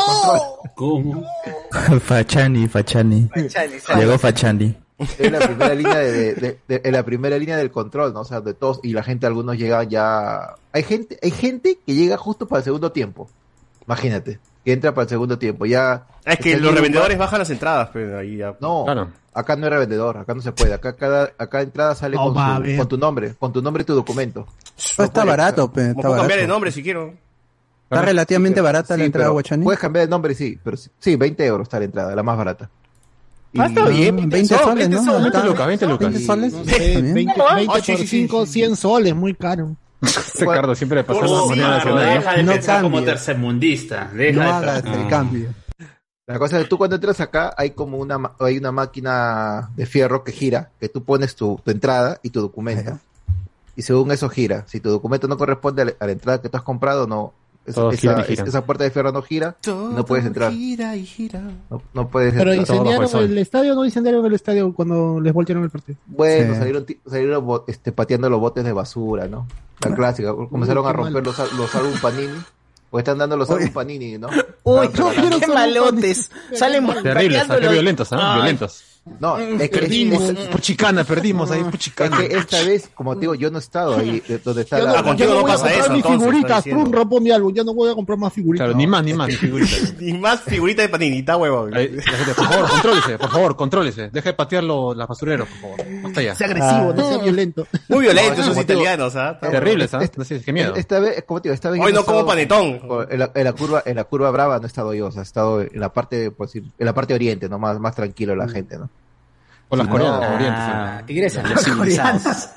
¿Cómo? 0.75 1.25
Fachani, 2.03 2.67
Fachani. 2.67 3.29
Llegó 3.97 4.17
Fachani. 4.19 4.75
En 5.17 5.31
la 5.33 5.39
primera 5.39 5.73
línea 5.75 5.97
de, 5.97 6.11
de- 6.11 6.33
de- 6.35 6.59
de- 6.67 6.81
en 6.83 6.91
la 6.93 7.03
primera 7.03 7.37
línea 7.37 7.57
del 7.57 7.71
control, 7.71 8.13
¿no? 8.13 8.21
O 8.21 8.25
sea, 8.25 8.41
de 8.41 8.53
todos, 8.53 8.79
y 8.83 8.93
la 8.93 9.03
gente, 9.03 9.25
algunos 9.25 9.57
llegan 9.57 9.89
ya, 9.89 10.55
hay 10.71 10.83
gente, 10.83 11.17
hay 11.21 11.31
gente 11.31 11.79
que 11.85 11.93
llega 11.95 12.17
justo 12.17 12.47
para 12.47 12.59
el 12.59 12.63
segundo 12.65 12.91
tiempo. 12.91 13.29
Imagínate, 13.85 14.39
que 14.63 14.73
entra 14.73 14.93
para 14.93 15.03
el 15.03 15.09
segundo 15.09 15.39
tiempo, 15.39 15.65
ya. 15.65 16.05
Es 16.25 16.37
que 16.37 16.57
los 16.57 16.69
en 16.69 16.75
revendedores 16.75 17.13
lugar- 17.15 17.27
bajan 17.27 17.39
las 17.39 17.49
entradas, 17.49 17.89
pero 17.91 18.19
ahí 18.19 18.37
ya. 18.37 18.55
No, 18.59 18.83
Claro. 18.85 19.09
acá 19.33 19.55
no 19.55 19.65
es 19.65 19.71
revendedor, 19.73 20.17
acá 20.17 20.33
no 20.35 20.41
se 20.41 20.51
puede, 20.51 20.73
acá 20.73 20.95
cada, 20.95 21.31
acá 21.37 21.61
entrada 21.61 21.95
sale 21.95 22.15
con, 22.17 22.33
su- 22.35 22.77
con 22.77 22.87
tu 22.87 22.97
nombre, 22.97 23.35
con 23.39 23.51
tu 23.53 23.61
nombre 23.61 23.81
y 23.83 23.85
tu 23.85 23.95
documento. 23.95 24.45
Pues 24.95 25.07
está 25.07 25.25
barato, 25.25 25.71
pe, 25.71 25.89
está 25.89 26.01
puedo 26.01 26.15
cambiar 26.17 26.39
de 26.39 26.47
nombre 26.47 26.71
si 26.71 26.83
quiero. 26.83 27.13
Está 27.91 28.03
relativamente 28.03 28.61
barata 28.61 28.93
Sí, 28.93 28.99
la 28.99 29.05
entrada 29.05 29.29
Guachani. 29.29 29.63
Puedes 29.63 29.79
cambiar 29.79 30.03
el 30.03 30.09
nombre, 30.11 30.35
sí, 30.35 30.59
pero 30.63 30.77
sí, 30.77 30.91
sí, 30.99 31.15
20 31.15 31.43
euros 31.43 31.65
está 31.65 31.79
la 31.79 31.85
entrada, 31.85 32.15
la 32.15 32.21
más 32.21 32.37
barata. 32.37 32.69
Ah, 33.57 33.65
está 33.65 33.87
bien, 33.89 34.29
20 34.29 34.57
soles, 34.57 34.89
¿no? 34.89 35.19
20 35.21 35.37
Acá, 35.37 35.47
lucas, 35.47 35.67
20 35.67 35.87
lucas. 35.87 36.09
20 36.11 36.25
soles. 36.25 36.53
Está 36.53 36.77
bien. 36.77 37.13
20, 37.13 37.33
Ah, 37.41 37.55
20 37.55 37.81
sí, 37.81 37.91
por 37.91 37.99
sí, 38.01 38.07
sí, 38.07 38.17
5, 38.21 38.45
100 38.45 38.75
soles, 38.75 39.15
muy 39.15 39.33
caro. 39.33 39.75
Ese 40.01 40.45
Cardo 40.45 40.75
siempre 40.75 41.03
pasó 41.03 41.21
la 41.21 41.27
Por 41.27 41.47
moneda 41.49 41.69
nacional. 41.77 42.05
deja 42.19 42.33
de 42.33 42.43
No 42.43 42.51
pensar 42.53 42.81
como 42.83 43.03
tercermundista. 43.03 44.09
Deja 44.13 44.39
No 44.39 44.45
de- 44.45 44.51
hagas 44.69 44.83
No. 44.85 44.93
el 44.93 45.07
cambio. 45.07 45.49
La 46.27 46.37
cosa 46.37 46.57
es 46.57 46.63
que 46.63 46.69
tú 46.69 46.77
cuando 46.77 46.95
entras 46.95 47.19
acá 47.21 47.53
hay 47.57 47.71
como 47.71 47.97
una 47.97 48.19
ma- 48.19 48.33
hay 48.39 48.57
una 48.59 48.71
máquina 48.71 49.71
de 49.75 49.85
fierro 49.87 50.23
que 50.23 50.31
gira, 50.31 50.69
que 50.79 50.87
tú 50.87 51.03
pones 51.03 51.35
tu, 51.35 51.59
tu 51.65 51.71
entrada 51.71 52.19
y 52.21 52.29
tu 52.29 52.39
documento. 52.39 52.99
Y 53.75 53.81
según 53.81 54.11
eso 54.11 54.29
gira. 54.29 54.63
Si 54.67 54.79
tu 54.79 54.89
documento 54.89 55.27
no 55.27 55.37
corresponde 55.37 55.81
a 55.81 55.85
la, 55.85 55.93
a 55.99 56.05
la 56.05 56.11
entrada 56.11 56.39
que 56.41 56.49
tú 56.49 56.57
has 56.57 56.63
comprado, 56.63 57.07
no. 57.07 57.33
Esa, 57.69 58.65
puerta 58.65 58.83
de 58.83 58.91
fierro 58.91 59.11
no 59.11 59.21
gira, 59.21 59.55
no 59.65 60.03
puedes 60.05 60.25
entrar. 60.25 60.51
Gira 60.51 60.95
y 60.95 61.05
gira. 61.05 61.41
No, 61.69 61.81
no 61.93 62.07
puedes 62.09 62.33
Pero 62.33 62.51
entrar. 62.51 62.77
incendiaron 62.77 63.23
el 63.31 63.37
estadio, 63.37 63.75
no 63.75 63.85
incendiaron 63.85 64.25
el 64.25 64.33
estadio 64.33 64.73
cuando 64.73 65.19
les 65.19 65.33
voltearon 65.33 65.63
el 65.63 65.69
partido. 65.69 65.97
Bueno, 66.07 66.53
Sí. 66.53 66.59
salieron, 66.59 66.85
salieron 67.07 67.61
este, 67.67 67.91
pateando 67.91 68.29
los 68.29 68.39
botes 68.39 68.63
de 68.63 68.73
basura, 68.73 69.27
¿no? 69.27 69.47
La 69.81 69.95
clásica. 69.95 70.33
Comenzaron 70.33 70.85
a 70.85 70.93
romper 70.93 71.13
mal. 71.13 71.23
los, 71.23 71.53
los 71.53 71.75
álbum 71.75 71.93
Panini. 72.01 72.37
O 72.91 72.97
están 72.97 73.17
dando 73.19 73.37
los 73.37 73.49
álbum 73.49 73.69
Panini, 73.71 74.17
¿no? 74.17 74.27
Uy, 74.63 74.89
qué 74.89 75.47
malotes. 75.47 76.31
Salen 76.53 76.87
Terribles. 77.03 77.43
Qué 77.47 77.67
violentos, 77.69 78.11
¿ah? 78.11 78.17
Ay. 78.19 78.41
Violentos. 78.41 78.83
No, 79.19 79.37
es 79.37 79.69
que, 79.69 79.79
Perdimos. 79.79 80.21
es- 80.29 80.47
Puchicana, 80.47 81.03
perdimos 81.03 81.51
ahí, 81.51 81.61
es 81.61 81.67
puchicana. 81.67 82.17
que 82.17 82.25
esta 82.37 82.63
vez, 82.63 82.89
como 82.93 83.15
te 83.15 83.21
digo, 83.21 83.35
yo 83.35 83.51
no 83.51 83.57
he 83.57 83.61
estado 83.61 83.97
ahí 83.97 84.21
eh, 84.29 84.39
donde 84.43 84.61
está 84.61 84.79
Yo 84.79 84.85
la... 84.85 84.91
no, 84.91 84.97
Ah, 84.99 85.01
no 85.01 85.27
voy 85.27 85.37
a 85.37 85.45
pasa 85.45 85.63
comprar 85.63 85.79
eso, 85.81 85.93
mis 85.93 86.05
figuritas. 86.05 86.63
Trump 86.63 86.93
rompo 86.95 87.19
mi 87.19 87.31
álbum, 87.31 87.53
yo 87.53 87.63
no 87.63 87.73
voy 87.73 87.91
a 87.91 87.95
comprar 87.95 88.17
más 88.17 88.31
figuritas. 88.33 88.65
Claro, 88.67 88.77
ni 88.77 88.87
más, 88.87 89.03
ni 89.03 89.13
más, 89.13 89.27
ni 89.29 89.35
figuritas. 89.35 89.93
Y 89.99 90.13
más 90.13 90.41
figurita 90.41 90.81
de 90.83 90.89
paninita, 90.89 91.37
huevón. 91.37 91.73
Ahí, 91.75 91.89
la 91.89 92.01
gente, 92.03 92.33
por 92.35 92.45
favor, 92.47 92.69
contrólese, 92.69 93.17
por 93.17 93.29
favor, 93.31 93.55
contrólese. 93.55 94.09
Deje 94.09 94.29
de 94.29 94.33
patear 94.33 94.63
los, 94.63 94.95
las 94.95 95.07
basureros, 95.07 95.47
por 95.49 95.77
favor. 95.77 96.01
Basta 96.03 96.21
ya. 96.21 96.35
Sea 96.35 96.47
agresivo, 96.47 96.93
no 96.93 97.09
sea 97.09 97.17
violento. 97.17 97.67
Muy 97.89 98.01
violentos 98.01 98.45
No, 98.45 98.51
esos 98.51 98.63
italianos, 98.63 99.15
¿ah? 99.15 99.37
Terribles, 99.39 99.93
¿ah? 99.93 99.99
Este- 100.03 100.17
No 100.17 100.23
sé, 100.25 100.41
qué 100.41 100.53
miedo. 100.53 100.75
Esta 100.75 100.99
vez, 100.99 101.23
como 101.25 101.41
te 101.41 101.49
digo, 101.49 101.53
esta 101.55 101.69
vez... 101.71 101.81
Hoy 101.81 101.91
yo 101.91 101.99
no 101.99 102.05
como 102.05 102.25
panetón. 102.25 102.79
En 103.09 103.19
la, 103.19 103.31
en 103.33 103.43
la 103.43 103.53
curva, 103.53 103.83
en 103.85 103.95
la 103.95 104.03
curva 104.05 104.31
brava 104.31 104.57
no 104.59 104.63
he 104.63 104.67
estado 104.67 104.93
yo, 104.93 105.07
o 105.07 105.11
sea, 105.11 105.21
he 105.21 105.23
estado 105.23 105.61
en 105.61 105.69
la 105.79 105.91
parte, 105.93 106.31
por 106.31 106.47
decir, 106.47 106.63
en 106.77 106.85
la 106.85 106.93
parte 106.93 107.13
oriente, 107.13 107.49
¿no? 107.49 107.59
Más, 107.59 107.79
más 107.79 107.95
tranquilo 107.95 108.35
la 108.35 108.47
gente, 108.47 108.77
¿no? 108.77 108.89
Con 109.69 109.79
las 109.79 109.87
coreanas, 109.87 110.19
no. 110.21 110.35
orientes. 110.35 110.59
Ah, 110.61 111.01
Tigresa. 111.05 111.43
los 111.43 111.63
civilizados. 111.63 112.49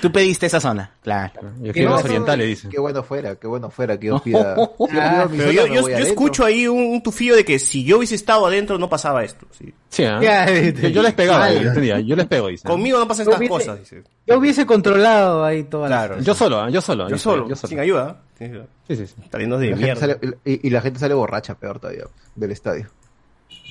Tú 0.00 0.12
pediste 0.12 0.46
esa 0.46 0.60
zona, 0.60 0.90
claro. 1.02 1.52
Y 1.62 1.70
aquí 1.70 1.80
los 1.82 2.04
orientales 2.04 2.46
dicen. 2.46 2.70
Qué 2.70 2.78
bueno 2.78 3.02
fuera, 3.02 3.34
qué 3.36 3.46
bueno 3.46 3.70
fuera 3.70 3.98
que 3.98 4.08
yo 4.08 4.18
pida... 4.22 4.54
si 4.54 4.94
yo 4.94 5.52
yo, 5.52 5.66
yo, 5.66 5.88
yo 5.88 5.96
escucho 5.98 6.44
ahí 6.44 6.66
un, 6.68 6.78
un 6.78 7.02
tufillo 7.02 7.34
de 7.34 7.44
que 7.44 7.58
si 7.58 7.82
yo 7.84 7.96
hubiese 7.98 8.14
estado 8.14 8.46
adentro 8.46 8.78
no 8.78 8.88
pasaba 8.88 9.24
esto. 9.24 9.46
sí. 9.52 9.72
Sí, 9.88 10.04
¿ah? 10.04 10.20
Ya, 10.20 10.46
Yo, 10.50 10.88
yo 10.88 11.02
les 11.02 11.14
pegaba, 11.14 11.38
Vale. 11.40 11.60
yo 11.62 11.68
entendía, 11.68 12.00
yo 12.00 12.14
les 12.16 12.26
pego, 12.26 12.48
dice. 12.48 12.68
Conmigo 12.68 12.98
no 12.98 13.08
pasan 13.08 13.24
Yo 13.24 13.32
estas 13.32 13.40
hubiese- 13.48 13.48
cosas. 13.66 13.78
Dice. 13.80 14.02
Yo 14.26 14.38
hubiese 14.38 14.66
controlado 14.66 15.42
ahí 15.44 15.64
toda 15.64 15.88
la... 15.88 16.06
Claro. 16.06 16.20
Yo 16.22 16.34
solo, 16.34 16.60
¿ah? 16.60 16.68
yo 16.70 16.80
solo. 16.82 17.04
Yo 17.08 17.14
dice, 17.14 17.22
solo, 17.24 17.48
yo 17.48 17.56
solo. 17.56 17.68
sin 17.68 17.80
ayuda. 17.80 18.20
Sí, 18.38 18.44
Sí, 18.88 18.96
sí, 18.96 19.06
sí. 19.06 19.14
Saliendo 19.32 19.58
de 19.58 19.70
La 19.70 19.76
gente 19.78 19.84
mierda. 19.84 20.00
sale- 20.00 20.38
y, 20.44 20.66
y 20.66 20.70
la 20.70 20.80
gente 20.82 21.00
sale 21.00 21.14
borracha, 21.14 21.54
peor 21.54 21.80
todavía, 21.80 22.04
del 22.34 22.50
estadio. 22.50 22.88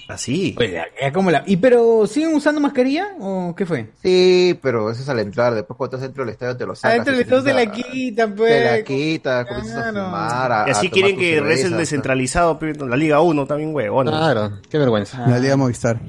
Así. 0.08 0.54
Pues 0.56 0.72
ya, 0.72 0.86
ya 1.02 1.12
como 1.12 1.32
la... 1.32 1.44
¿Y 1.48 1.58
pero 1.58 2.06
siguen 2.06 2.36
usando 2.36 2.62
mascarilla 2.62 3.16
o 3.20 3.56
qué 3.56 3.66
fue? 3.66 3.90
Sí, 4.04 4.58
pero 4.62 4.92
eso 4.92 5.02
es 5.02 5.10
al 5.10 5.20
entrar, 5.20 5.56
después 5.56 5.78
cuando 5.78 5.98
estás 5.98 6.08
dentro 6.08 6.24
del 6.24 6.34
estadio 6.34 6.56
te 6.56 6.66
lo 6.66 6.76
sacas. 6.76 6.94
Adentro 6.94 7.14
y 7.16 7.18
de 7.18 7.26
todos 7.26 7.44
se 7.44 7.54
la 7.54 7.72
quitan, 7.72 8.36
pues. 8.36 8.52
Te 8.52 8.64
la 8.64 8.84
quitas, 8.84 9.48
comienzas 9.48 9.78
a 9.78 9.90
fumar, 9.90 10.52
a, 10.52 10.66
Y 10.68 10.72
así 10.72 10.88
a 10.88 10.92
quieren 10.92 11.18
que 11.18 11.40
regrese 11.40 11.54
el 11.54 11.70
cerveza, 11.70 11.78
descentralizado, 11.78 12.60
la 12.88 12.98
Liga 12.98 13.22
1 13.22 13.46
también, 13.48 13.74
huevón. 13.74 14.08
Claro, 14.08 14.60
qué 14.70 14.78
vergüenza. 14.78 15.26
La 15.28 15.40
Liga 15.40 15.56
Movistar. 15.58 16.00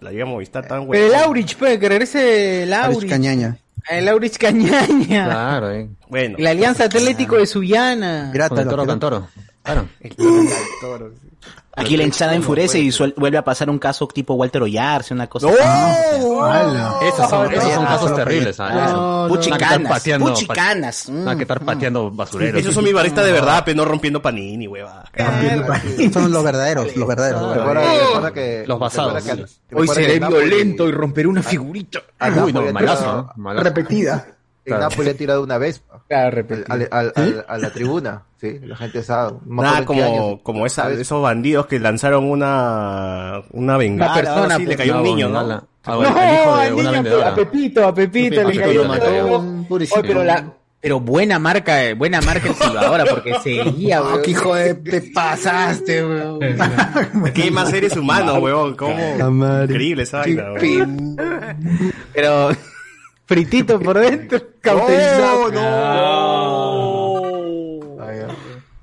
La 0.00 0.10
Liga 0.10 0.26
Movistar 0.26 0.66
tan 0.66 0.86
Pero 0.88 1.04
el 1.04 1.10
huevón. 1.10 1.26
Aurich, 1.26 1.56
pues, 1.56 1.78
que 1.78 1.88
regrese 1.88 2.64
el 2.64 2.72
Aris 2.72 2.96
Aurich. 2.96 3.10
Cañaña. 3.10 3.56
El 3.88 4.08
Aurich 4.08 4.36
Cañaña. 4.36 5.24
Claro, 5.24 5.70
eh. 5.70 5.88
Bueno. 6.08 6.36
La 6.38 6.50
Alianza 6.50 6.84
Atlético 6.84 7.36
de 7.36 7.46
Sullana. 7.46 8.30
Pirata, 8.32 8.56
Con 8.56 8.64
el 8.64 8.68
toro 8.68 8.86
cantoro. 8.86 9.28
Claro. 9.62 9.88
Aquí 11.78 11.96
la 11.96 12.04
hinchada 12.04 12.34
enfurece 12.34 12.78
y 12.80 12.88
suel- 12.88 13.12
vuelve 13.16 13.36
a 13.36 13.44
pasar 13.44 13.68
un 13.68 13.78
caso 13.78 14.06
tipo 14.08 14.32
Walter 14.34 14.62
Ollarse, 14.62 15.12
una 15.12 15.26
cosa. 15.26 15.48
¡Hala! 15.48 16.94
Esos 17.02 17.28
son, 17.28 17.52
esos 17.52 17.72
son 17.72 17.84
Ah, 17.84 17.88
casos 17.88 18.10
no, 18.10 18.16
terribles, 18.16 18.58
¿ah? 18.60 18.70
no, 18.70 19.22
no. 19.28 19.28
Puchicanas, 19.34 19.90
pateando, 19.92 20.26
puchicanas. 20.28 21.08
Nada 21.10 21.36
que 21.36 21.42
estar 21.42 21.60
pateando 21.64 22.10
basureros. 22.10 22.60
Esos 22.60 22.72
son 22.74 22.84
mis 22.84 22.94
baristas 22.94 23.24
de 23.26 23.32
verdad, 23.32 23.62
pero 23.64 23.76
no 23.76 23.84
rompiendo 23.84 24.22
panini, 24.22 24.66
hueva. 24.66 25.04
Son 26.12 26.32
los 26.32 26.42
verdaderos, 26.44 26.96
los 26.96 27.08
verdaderos. 27.08 27.56
Recuerda, 27.56 27.94
recuerda 28.04 28.32
que, 28.32 28.64
Los 28.66 28.78
basados. 28.78 29.24
Hoy 29.72 29.88
seré 29.88 30.18
violento 30.18 30.88
y 30.88 30.92
romperé 30.92 31.28
una 31.28 31.42
figurita. 31.42 32.00
al 32.18 32.38
Uy, 32.42 32.52
no, 32.52 32.62
¿no? 32.62 32.72
Malazo. 32.72 33.32
Repetida. 33.62 34.26
El 34.66 34.78
Napoli 34.80 35.10
ha 35.10 35.14
tirado 35.16 35.42
una 35.42 35.58
vez 35.58 35.82
Claro, 36.08 36.26
al- 36.26 36.32
repetido. 36.32 36.66
al- 36.68 36.88
al- 36.90 37.12
al- 37.14 37.44
a 37.48 37.58
la 37.58 37.70
tribuna, 37.72 38.22
sí, 38.40 38.58
la 38.62 38.76
gente 38.76 39.02
sabe. 39.02 39.38
Nada 39.46 39.84
como, 39.84 40.42
como 40.42 40.66
esos 40.66 41.22
bandidos 41.22 41.66
que 41.66 41.78
lanzaron 41.78 42.24
una, 42.30 43.42
una 43.52 43.76
bengala. 43.76 44.12
Una 44.12 44.20
persona, 44.22 44.54
así, 44.56 44.62
le 44.64 44.66
pues, 44.66 44.76
cayó 44.78 44.96
un 44.98 45.02
niño, 45.04 45.28
¿no? 45.28 45.38
Ah, 45.38 45.62
No, 45.86 45.96
bueno, 45.96 46.18
el 46.20 46.34
hijo 46.34 46.56
de 46.56 46.62
al 46.66 46.74
una 46.74 47.00
niño, 47.02 47.16
a 47.24 47.34
Pepito, 47.34 47.86
a 47.86 47.94
Pepito, 47.94 48.42
le 48.42 48.58
cayó 48.58 48.82
un 49.38 49.66
pero 50.02 50.24
la, 50.24 50.52
pero 50.80 51.00
buena 51.00 51.38
marca, 51.38 51.84
eh, 51.84 51.94
buena 51.94 52.20
marca 52.20 52.48
el 52.48 52.54
silbadora, 52.54 53.04
porque 53.08 53.34
seguía, 53.42 53.98
Ah, 53.98 54.02
weón. 54.02 54.22
qué 54.22 54.30
hijo 54.32 54.54
de... 54.54 54.74
Te 54.74 55.00
pasaste, 55.12 56.04
weón. 56.04 56.38
¿Qué 57.34 57.50
más 57.50 57.70
seres 57.70 57.96
humanos, 57.96 58.38
huevón? 58.40 58.74
¿Cómo? 58.76 59.62
Increíble 59.64 60.02
esa 60.02 60.18
vaina. 60.18 60.46
Pero 62.12 62.50
fritito 63.26 63.78
por 63.78 63.98
dentro, 63.98 64.40
cauterizado. 64.60 65.52
Ah, 65.58 66.25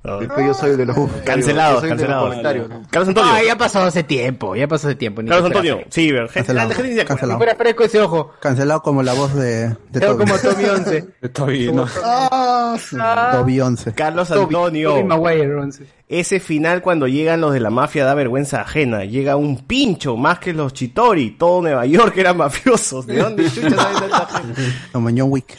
ya. 0.04 0.20
Después 0.20 0.46
yo 0.46 0.54
soy 0.54 0.72
el 0.72 0.78
de 0.78 0.86
los 0.86 0.98
Cancelado, 1.26 1.76
yo 1.76 1.80
soy 1.80 1.92
el 1.92 1.98
de 1.98 2.04
los 2.04 2.12
cancelado. 2.12 2.24
comentarios, 2.28 2.70
¿no? 2.70 2.82
Carlos 2.90 3.08
Antonio. 3.10 3.32
Ah, 3.34 3.44
ya 3.46 3.54
ha 3.54 3.58
pasado 3.58 3.86
hace 3.88 4.04
tiempo, 4.04 4.56
ya 4.56 4.68
pasó 4.68 4.88
hace 4.88 4.96
tiempo. 4.96 5.22
ni 5.22 5.30
Carlos 5.30 5.50
que 5.52 5.58
Antonio. 5.58 5.86
Sí, 5.90 6.12
ver, 6.12 6.24
gente, 6.30 6.34
Cancelado. 6.40 6.70
la 6.70 6.76
gente 6.76 7.06
Cancelado. 7.06 7.40
fuera 7.40 7.56
fresco 7.56 7.84
ese 7.86 8.02
ojo. 8.02 8.32
Cancelado 8.42 8.82
como 8.82 9.02
la 9.02 9.14
voz 9.14 9.34
de, 9.34 9.70
de 9.70 10.00
Veo 10.00 10.18
Toby. 10.18 10.26
como 10.26 10.38
Tommy 10.40 10.66
11. 10.66 11.06
Estoy, 11.22 11.72
no. 11.72 11.88
Ah, 12.04 13.32
Toby 13.32 13.62
11. 13.62 13.94
Carlos 13.94 14.28
Toby, 14.28 14.42
Antonio. 14.56 14.90
Toby 14.92 15.04
Maguire 15.04 15.56
11. 15.56 15.86
Ese 16.10 16.40
final 16.40 16.82
cuando 16.82 17.08
llegan 17.08 17.42
los 17.42 17.54
de 17.54 17.60
la 17.60 17.70
mafia 17.70 18.06
da 18.06 18.14
vergüenza 18.14 18.62
ajena. 18.62 19.06
Llega 19.06 19.36
un 19.36 19.66
pincho 19.66 20.16
más 20.18 20.40
que 20.40 20.54
los 20.54 20.74
Chitori. 20.74 21.32
Todo 21.38 21.62
Nueva 21.62 21.86
York 21.86 22.16
eran 22.18 22.38
mafiosos. 22.38 23.08
¿De 23.08 23.18
dónde 23.18 23.50
chucha 23.50 23.70
saben 23.72 24.10
tanta 24.10 24.28
gente? 24.28 24.62
Como 24.92 25.10
John 25.10 25.32
Wick. 25.32 25.56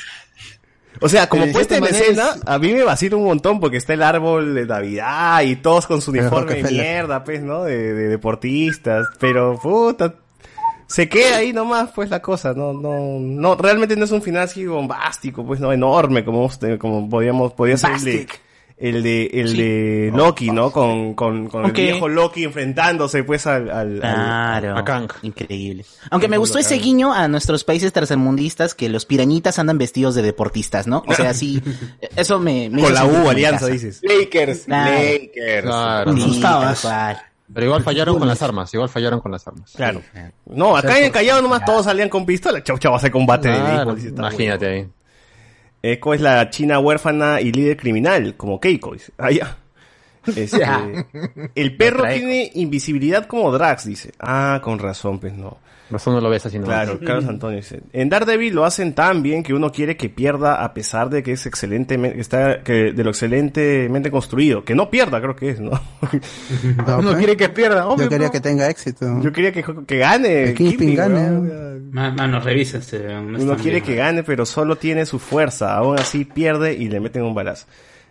O 1.00 1.08
sea, 1.08 1.28
como 1.28 1.50
puesta 1.52 1.76
en 1.76 1.84
escena, 1.84 2.36
a 2.46 2.58
mí 2.58 2.72
me 2.72 2.84
vacila 2.84 3.16
un 3.16 3.24
montón 3.24 3.60
porque 3.60 3.76
está 3.76 3.94
el 3.94 4.02
árbol 4.02 4.54
de 4.54 4.66
Navidad 4.66 5.42
y 5.42 5.56
todos 5.56 5.86
con 5.86 6.00
su 6.00 6.12
uniforme 6.12 6.62
de 6.62 6.70
mierda, 6.70 7.24
pues, 7.24 7.42
¿no? 7.42 7.64
De, 7.64 7.94
de 7.94 8.08
deportistas. 8.08 9.06
Pero, 9.18 9.58
puta, 9.60 10.14
se 10.86 11.08
queda 11.08 11.38
ahí 11.38 11.52
nomás, 11.52 11.90
pues, 11.94 12.10
la 12.10 12.20
cosa. 12.20 12.54
No, 12.54 12.72
no, 12.72 13.18
no, 13.18 13.56
realmente 13.56 13.96
no 13.96 14.04
es 14.04 14.12
un 14.12 14.22
final 14.22 14.42
así 14.42 14.64
bombástico, 14.66 15.44
pues, 15.44 15.60
no, 15.60 15.72
enorme, 15.72 16.24
como, 16.24 16.48
como 16.78 17.08
podíamos, 17.08 17.52
podía 17.52 17.76
ser 17.76 18.26
el 18.76 19.02
de, 19.04 19.26
el 19.32 19.56
de, 19.56 19.62
de 19.62 20.10
Loki, 20.14 20.50
¿no? 20.50 20.70
Con, 20.72 21.14
con, 21.14 21.48
con 21.48 21.64
el 21.64 21.72
viejo 21.72 22.08
Loki 22.08 22.42
enfrentándose, 22.44 23.22
pues, 23.22 23.46
al, 23.46 23.70
al, 23.70 23.94
al- 23.94 24.00
Claro. 24.00 24.76
a 24.78 24.84
Kang. 24.84 25.08
Increíble. 25.22 25.84
Aunque 26.10 26.26
me 26.28 26.38
gustó 26.38 26.58
ese 26.58 26.76
guiño 26.78 27.12
a 27.12 27.28
nuestros 27.28 27.62
países 27.64 27.92
tercermundistas 27.92 28.74
que 28.74 28.88
los 28.88 29.06
pirañitas 29.06 29.58
andan 29.58 29.78
vestidos 29.78 30.14
de 30.16 30.22
deportistas, 30.22 30.86
¿no? 30.86 31.02
O 31.06 31.14
sea, 31.14 31.34
sí, 31.34 31.62
eso 32.16 32.40
me, 32.40 32.68
me 32.68 32.82
con 32.82 32.92
la 32.94 33.04
U, 33.04 33.28
alianza, 33.30 33.66
dices. 33.68 34.00
Lakers, 34.02 34.64
Claro. 34.64 34.92
Lakers. 34.92 35.66
Claro. 36.40 37.20
Pero 37.52 37.66
igual 37.66 37.82
fallaron 37.82 38.18
con 38.18 38.26
las 38.26 38.40
armas, 38.42 38.72
igual 38.74 38.88
fallaron 38.88 39.20
con 39.20 39.30
las 39.30 39.46
armas. 39.46 39.70
Claro. 39.76 40.00
No, 40.46 40.76
acá 40.76 40.98
en 40.98 41.04
el 41.04 41.12
Callao 41.12 41.40
nomás 41.42 41.64
todos 41.64 41.84
salían 41.84 42.08
con 42.08 42.24
pistola. 42.26 42.62
Chau, 42.64 42.78
chau, 42.78 42.94
hace 42.94 43.10
combate 43.10 43.48
de 43.50 43.54
Claro, 43.58 43.92
está 43.92 44.08
imagínate 44.08 44.66
ahí. 44.66 44.88
Eco 45.92 46.14
es 46.14 46.20
la 46.22 46.48
china 46.48 46.78
huérfana 46.78 47.42
y 47.42 47.52
líder 47.52 47.76
criminal, 47.76 48.36
como 48.36 48.58
Keiko. 48.58 48.96
Ah, 49.18 49.30
ya. 49.30 49.58
Este, 50.26 50.64
el 51.54 51.76
perro 51.76 52.04
tiene 52.04 52.50
invisibilidad 52.54 53.26
como 53.26 53.52
Drax, 53.52 53.84
dice. 53.84 54.12
Ah, 54.18 54.58
con 54.64 54.78
razón, 54.78 55.18
pues 55.18 55.34
no. 55.34 55.58
Razón 55.94 56.14
no 56.14 56.20
lo 56.20 56.28
ves 56.28 56.44
así. 56.44 56.58
Claro, 56.58 56.98
Carlos 56.98 57.26
Antonio 57.26 57.58
dice. 57.58 57.80
En 57.92 58.08
Daredevil 58.08 58.52
lo 58.52 58.64
hacen 58.64 58.96
tan 58.96 59.22
bien 59.22 59.44
que 59.44 59.54
uno 59.54 59.70
quiere 59.70 59.96
que 59.96 60.08
pierda 60.08 60.64
a 60.64 60.74
pesar 60.74 61.08
de 61.08 61.22
que 61.22 61.30
es 61.30 61.46
excelentemente, 61.46 62.20
está, 62.20 62.64
que, 62.64 62.92
de 62.92 63.04
lo 63.04 63.10
excelentemente 63.10 64.10
construido. 64.10 64.64
Que 64.64 64.74
no 64.74 64.90
pierda, 64.90 65.20
creo 65.20 65.36
que 65.36 65.50
es, 65.50 65.60
¿no? 65.60 65.70
No, 66.84 66.98
Uno 66.98 67.10
pues. 67.10 67.18
quiere 67.18 67.36
que 67.36 67.48
pierda, 67.48 67.86
hombre. 67.86 68.06
Yo 68.06 68.10
quería 68.10 68.26
no. 68.26 68.32
que 68.32 68.40
tenga 68.40 68.68
éxito. 68.68 69.20
Yo 69.22 69.32
quería 69.32 69.52
que, 69.52 69.64
que 69.86 69.98
gane. 69.98 70.54
Kingpin 70.54 70.78
Kingpin, 70.78 70.96
gane. 70.96 71.30
Mano, 71.92 72.40
revisa 72.40 72.78
este. 72.78 72.98
no 73.06 73.38
Uno 73.38 73.54
quiere 73.54 73.78
bien, 73.78 73.84
que 73.84 73.94
gane, 73.94 74.24
pero 74.24 74.44
solo 74.46 74.74
tiene 74.74 75.06
su 75.06 75.20
fuerza. 75.20 75.76
Aún 75.76 75.96
así 75.96 76.24
pierde 76.24 76.74
y 76.74 76.88
le 76.88 76.98
meten 76.98 77.22
un 77.22 77.34
balazo. 77.34 77.66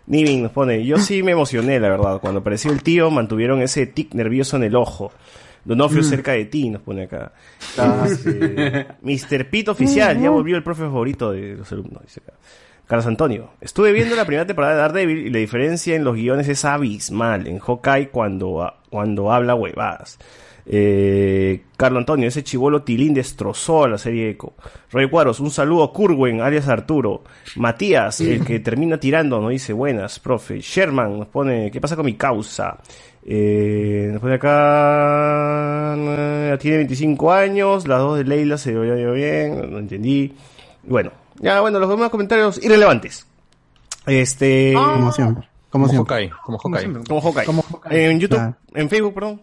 Nivin 0.06 0.42
nos 0.42 0.52
pone, 0.52 0.84
yo 0.86 0.96
sí 0.96 1.22
me 1.22 1.32
emocioné, 1.32 1.78
la 1.80 1.90
verdad. 1.90 2.18
Cuando 2.18 2.40
apareció 2.40 2.72
el 2.72 2.82
tío, 2.82 3.10
mantuvieron 3.10 3.60
ese 3.60 3.86
tic 3.86 4.14
nervioso 4.14 4.56
en 4.56 4.62
el 4.62 4.74
ojo. 4.74 5.12
Donofrio 5.64 6.02
Mm. 6.02 6.04
cerca 6.04 6.32
de 6.32 6.44
ti, 6.46 6.68
nos 6.70 6.82
pone 6.82 7.04
acá. 7.04 7.32
Ah. 7.78 8.06
Mr. 9.02 9.48
Pito 9.50 9.72
Oficial, 9.72 10.20
ya 10.20 10.30
volvió 10.30 10.56
el 10.56 10.62
profe 10.62 10.82
favorito 10.82 11.32
de 11.32 11.54
los 11.56 11.70
alumnos, 11.72 12.02
dice 12.02 12.20
acá. 12.26 12.34
Carlos 12.86 13.06
Antonio, 13.06 13.50
estuve 13.62 13.92
viendo 13.92 14.14
la 14.14 14.26
primera 14.26 14.46
temporada 14.46 14.74
de 14.74 14.80
Daredevil 14.80 15.26
y 15.26 15.30
la 15.30 15.38
diferencia 15.38 15.96
en 15.96 16.04
los 16.04 16.14
guiones 16.16 16.48
es 16.48 16.66
abismal. 16.66 17.46
En 17.46 17.58
Hawkeye 17.58 18.10
cuando, 18.10 18.70
cuando 18.90 19.32
habla 19.32 19.54
huevadas. 19.54 20.18
Eh, 20.66 21.62
Carlos 21.76 22.00
Antonio, 22.00 22.28
ese 22.28 22.42
chivolo 22.42 22.82
Tilín 22.82 23.12
destrozó 23.14 23.84
a 23.84 23.88
la 23.88 23.98
serie 23.98 24.30
Eco. 24.30 24.54
Roy 24.92 25.08
Cuadros, 25.08 25.40
un 25.40 25.50
saludo 25.50 25.82
a 25.84 25.92
Kurwen, 25.92 26.40
alias 26.40 26.68
Arturo. 26.68 27.22
Matías, 27.56 28.20
el 28.20 28.44
que 28.44 28.60
termina 28.60 28.98
tirando, 28.98 29.40
nos 29.40 29.50
dice 29.50 29.72
buenas, 29.72 30.18
profe. 30.20 30.60
Sherman 30.60 31.18
nos 31.18 31.28
pone, 31.28 31.70
¿qué 31.70 31.80
pasa 31.80 31.96
con 31.96 32.06
mi 32.06 32.14
causa? 32.14 32.78
Eh, 33.26 34.10
nos 34.12 34.20
pone 34.20 34.34
acá, 34.34 35.94
eh, 35.96 36.58
tiene 36.60 36.76
25 36.78 37.32
años, 37.32 37.88
las 37.88 37.98
dos 38.00 38.18
de 38.18 38.24
Leila 38.24 38.58
se 38.58 38.72
veía 38.74 39.10
bien, 39.10 39.70
no 39.70 39.78
entendí. 39.78 40.36
Bueno, 40.82 41.10
ya 41.40 41.60
bueno, 41.60 41.78
los 41.78 41.88
demás 41.88 42.10
comentarios 42.10 42.62
irrelevantes. 42.62 43.26
Este... 44.06 44.74
Como 44.74 45.10
siempre. 45.12 45.48
Como 45.70 45.88
siempre. 45.88 46.14
Hawkeye, 46.14 46.32
como 46.44 46.58
Hawkeye. 46.58 47.04
Como 47.08 47.20
Hawkeye. 47.22 47.44
Como 47.46 47.62
Hawkeye. 47.62 48.10
En 48.10 48.20
YouTube, 48.20 48.38
Ah. 48.38 48.54
en 48.74 48.88
Facebook, 48.90 49.14
perdón. 49.14 49.40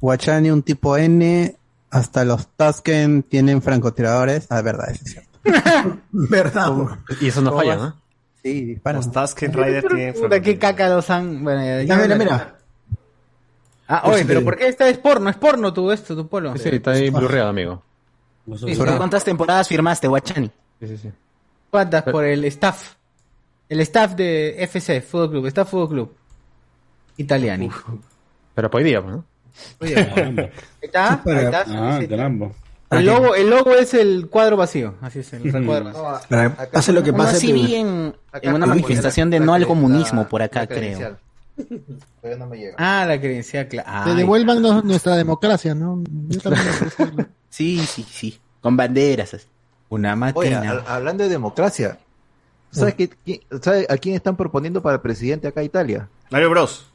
Guachani, 0.00 0.50
un 0.50 0.62
tipo 0.62 0.96
N, 0.96 1.56
hasta 1.90 2.24
los 2.24 2.48
Tusken 2.48 3.22
tienen 3.22 3.62
francotiradores. 3.62 4.46
Ah, 4.50 4.60
verdad, 4.60 4.90
eso 4.90 5.02
es 5.04 5.12
cierto. 5.12 5.30
Verdad. 6.10 6.72
Y 7.20 7.28
eso 7.28 7.40
no 7.42 7.50
¿Cómo 7.50 7.62
falla? 7.62 7.76
¿no? 7.76 7.96
Sí, 8.42 8.64
disparan. 8.64 9.00
Los 9.02 9.12
Tusken 9.12 9.52
Riders 9.52 9.86
tienen 9.86 10.14
Puta, 10.14 10.40
qué 10.40 10.58
caca 10.58 10.88
los 10.88 11.08
han. 11.08 11.44
Bueno, 11.44 11.62
ya, 11.64 11.82
ya 11.82 11.96
Mira, 11.96 12.16
mira. 12.16 12.58
Ah, 13.86 14.02
oye, 14.04 14.24
pero 14.24 14.42
¿por 14.42 14.56
qué 14.56 14.68
esta 14.68 14.88
es 14.88 14.98
porno? 14.98 15.28
Es 15.28 15.36
porno 15.36 15.72
tu 15.72 15.90
esto, 15.90 16.16
tu 16.16 16.26
polo. 16.26 16.56
Sí, 16.56 16.70
está 16.70 16.92
ahí 16.92 17.10
blurreado, 17.10 17.50
amigo. 17.50 17.82
¿Y 18.46 18.76
¿Cuántas 18.76 19.24
temporadas 19.24 19.68
firmaste, 19.68 20.08
Guachani? 20.08 20.50
Sí, 20.80 20.88
sí, 20.88 20.98
sí. 20.98 21.10
¿Cuántas? 21.70 22.02
Por 22.04 22.24
el 22.24 22.44
staff. 22.46 22.94
El 23.68 23.80
staff 23.80 24.14
de 24.14 24.62
FC, 24.62 25.00
Fútbol 25.00 25.30
Club. 25.30 25.46
Staff 25.46 25.70
Fútbol 25.70 25.88
Club. 25.88 26.16
Italiani. 27.16 27.70
Pero 28.54 28.70
hoy 28.72 28.84
día, 28.84 29.02
pues, 29.02 29.14
¿no? 29.14 29.24
Oye, 29.80 29.96
ahí 29.96 30.50
está, 30.82 31.22
ahí 31.24 31.44
está. 31.44 31.64
Ah, 31.68 31.98
sí. 32.00 32.08
caramba. 32.08 32.50
El 32.90 33.06
logo, 33.06 33.34
el 33.34 33.50
logo 33.50 33.74
es 33.74 33.94
el 33.94 34.28
cuadro 34.28 34.56
vacío. 34.56 34.94
Así 35.00 35.20
es, 35.20 35.32
el 35.32 35.52
recuadro 35.52 35.92
vacío. 36.02 36.52
Pase 36.70 36.92
lo 36.92 37.02
que 37.02 37.12
pase. 37.12 37.36
así 37.36 37.52
vi 37.52 37.74
en, 37.76 38.14
una 38.44 38.66
manifestación 38.66 39.30
de 39.30 39.40
no 39.40 39.54
al 39.54 39.66
comunismo 39.66 40.28
por 40.28 40.42
acá, 40.42 40.66
creo. 40.66 41.16
Todavía 41.56 42.38
no 42.38 42.46
me 42.46 42.56
llega. 42.58 42.74
Ah, 42.78 43.04
la 43.06 43.18
credencial, 43.18 43.68
claro. 43.68 44.04
Que 44.10 44.16
devuelvan 44.16 44.60
nuestra 44.62 45.16
democracia, 45.16 45.74
¿no? 45.74 46.02
Yo 46.28 46.40
también. 46.40 46.64
Sí, 47.48 47.78
sí, 47.86 48.04
sí. 48.10 48.40
Con 48.60 48.76
banderas. 48.76 49.34
así. 49.34 49.46
Una 49.88 50.12
Oye, 50.34 50.50
máquina. 50.50 50.70
al- 50.72 50.84
hablando 50.88 51.22
de 51.22 51.30
democracia, 51.30 51.98
¿sabes, 52.72 52.94
qué- 52.94 53.10
quién- 53.24 53.40
¿sabes 53.62 53.88
a 53.88 53.96
quién 53.96 54.16
están 54.16 54.34
proponiendo 54.36 54.82
para 54.82 55.00
presidente 55.00 55.46
acá 55.46 55.60
en 55.60 55.66
Italia? 55.66 56.08
Mario 56.32 56.50
Bros. 56.50 56.86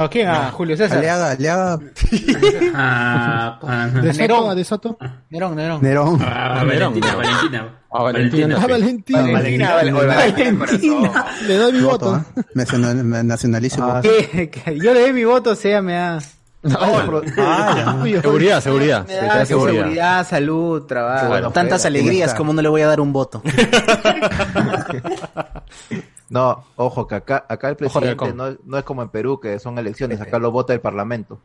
¿A 0.00 0.08
quién? 0.08 0.28
A 0.28 0.50
Julio 0.50 0.78
César. 0.78 0.96
Aliaga, 0.96 1.30
Aliaga, 1.32 1.78
Ah. 2.74 3.90
¿De 4.02 4.14
Nerón. 4.14 4.38
Soto? 4.38 4.54
¿De 4.54 4.64
Soto? 4.64 4.98
Nerón, 5.28 5.54
Nerón. 5.56 5.82
Nerón. 5.82 6.18
Ah, 6.24 6.64
Valentina, 6.64 7.14
Valentina. 7.14 7.68
Ah, 7.92 8.02
Valentina. 8.04 8.56
Ah, 8.58 8.66
Valentina. 8.66 9.20
Valentina, 9.20 9.74
Valentina. 9.74 11.26
Le 11.46 11.54
doy 11.54 11.72
mi 11.74 11.80
Voto, 11.80 12.12
voto. 12.12 12.24
¿eh? 12.34 12.42
Me 12.54 13.24
nacionalizo. 13.24 13.84
Ah, 13.84 14.00
Yo 14.74 14.94
le 14.94 15.00
doy 15.02 15.12
mi 15.12 15.24
voto, 15.24 15.50
o 15.50 15.54
sea, 15.54 15.82
me 15.82 15.92
da. 15.92 16.18
Ah. 16.62 18.00
Seguridad, 18.22 18.60
seguridad. 18.62 19.06
Me 19.06 19.14
da 19.14 19.44
seguridad, 19.46 20.26
salud, 20.26 20.82
trabajo. 20.86 21.28
Bueno, 21.28 21.50
Tantas 21.50 21.84
alegrías, 21.84 22.32
como 22.34 22.52
no 22.54 22.62
le 22.62 22.68
voy 22.70 22.80
a 22.82 22.86
dar 22.86 23.00
un 23.00 23.12
voto? 23.12 23.42
No, 26.28 26.64
ojo, 26.76 27.08
que 27.08 27.16
acá, 27.16 27.44
acá 27.48 27.68
el 27.70 27.76
presidente 27.76 28.32
no, 28.32 28.56
no 28.64 28.78
es 28.78 28.84
como 28.84 29.02
en 29.02 29.08
Perú, 29.08 29.40
que 29.40 29.58
son 29.58 29.76
elecciones, 29.78 30.20
acá 30.20 30.38
lo 30.38 30.52
vota 30.52 30.72
el 30.72 30.80
parlamento. 30.80 31.40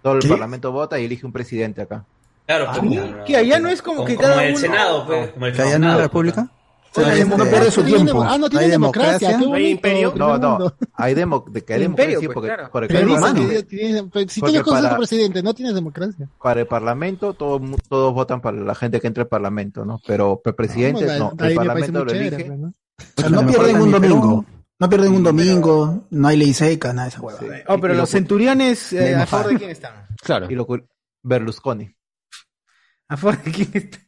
Todo 0.00 0.14
el 0.14 0.20
¿Qué? 0.20 0.28
parlamento 0.28 0.70
vota 0.70 0.98
y 1.00 1.04
elige 1.06 1.26
un 1.26 1.32
presidente 1.32 1.82
acá. 1.82 2.04
Claro, 2.46 2.66
Ah, 2.68 2.74
como- 2.76 3.24
que 3.24 3.36
allá 3.36 3.58
no 3.58 3.68
es 3.68 3.82
como 3.82 4.04
que 4.04 4.14
como 4.16 4.28
cada 4.28 4.44
el 4.44 4.50
uno- 4.52 4.60
Senado, 4.60 5.06
pues, 5.06 5.30
como 5.32 5.46
el 5.46 5.52
¿Que 5.52 5.62
allá 5.62 5.70
no 5.70 5.74
es 5.76 5.80
Senado, 5.82 6.00
república? 6.02 6.48
Este, 6.94 7.24
no 7.24 7.36
pierde 7.44 7.70
su 7.70 7.82
tiempo. 7.82 8.22
Ah, 8.22 8.36
no 8.36 8.48
tiene 8.50 8.66
¿Hay 8.66 8.70
democracia. 8.70 9.38
¿No 9.38 9.54
hay 9.54 9.68
imperio? 9.70 10.12
No, 10.14 10.36
no, 10.36 10.74
hay, 10.94 11.14
demo, 11.14 11.44
de 11.48 11.64
que 11.64 11.74
hay 11.74 11.82
Imperio, 11.84 12.20
democracia 12.20 12.28
pues, 12.28 12.34
porque, 12.34 12.48
claro. 12.48 12.70
porque 12.70 12.88
Pero 12.88 13.00
el 13.00 13.06
dice 13.08 13.20
parlamento- 13.20 13.48
que 13.52 13.62
tienes- 13.62 14.04
pero 14.12 14.28
si 14.28 14.34
tú 14.34 14.40
Porque 14.40 14.58
le 14.58 14.62
conoces 14.64 14.82
para- 14.84 14.94
al 14.94 14.98
presidente, 14.98 15.42
no 15.42 15.54
tienes 15.54 15.74
democracia. 15.74 16.28
para 16.42 16.60
el 16.60 16.66
parlamento 16.66 17.32
todo, 17.34 17.58
mu- 17.58 17.78
todos 17.88 18.12
votan 18.12 18.40
para 18.42 18.58
la 18.58 18.74
gente 18.74 19.00
que 19.00 19.06
entra 19.06 19.22
al 19.22 19.28
parlamento, 19.28 19.84
¿no? 19.84 20.00
Pero 20.06 20.42
el 20.44 20.54
presidente 20.54 21.04
Bueno, 21.06 21.32
no, 21.38 21.46
el 21.46 21.54
parlamento 21.54 22.04
lo 22.04 22.12
elige. 22.12 22.44
pues, 22.44 22.58
¿no? 22.58 22.68
O 22.68 23.20
sea, 23.20 23.30
no 23.30 23.46
pierden 23.46 23.80
un 23.80 23.90
domingo. 23.90 24.44
No 24.78 24.88
pierden 24.88 25.12
un 25.12 25.22
domingo, 25.22 26.06
no 26.10 26.28
hay 26.28 26.36
ley 26.36 26.52
seca, 26.52 26.92
nada 26.92 27.04
de 27.04 27.08
esa 27.10 27.20
hueva. 27.20 27.38
Oh, 27.68 27.78
pero 27.80 27.94
Y 27.94 27.96
lo 27.96 28.02
los 28.02 28.08
pu- 28.10 28.12
centuriones, 28.12 28.92
eh, 28.92 29.14
¿a 29.14 29.26
favor 29.26 29.52
de 29.52 29.58
quién 29.58 29.70
están? 29.70 29.92
Claro. 30.22 30.46
Y 30.50 30.54
lo 30.56 30.66
Berlusconi. 31.22 31.94
¿A 33.08 33.16
favor 33.16 33.40
de 33.42 33.50
quién 33.52 33.70
están? 33.74 34.00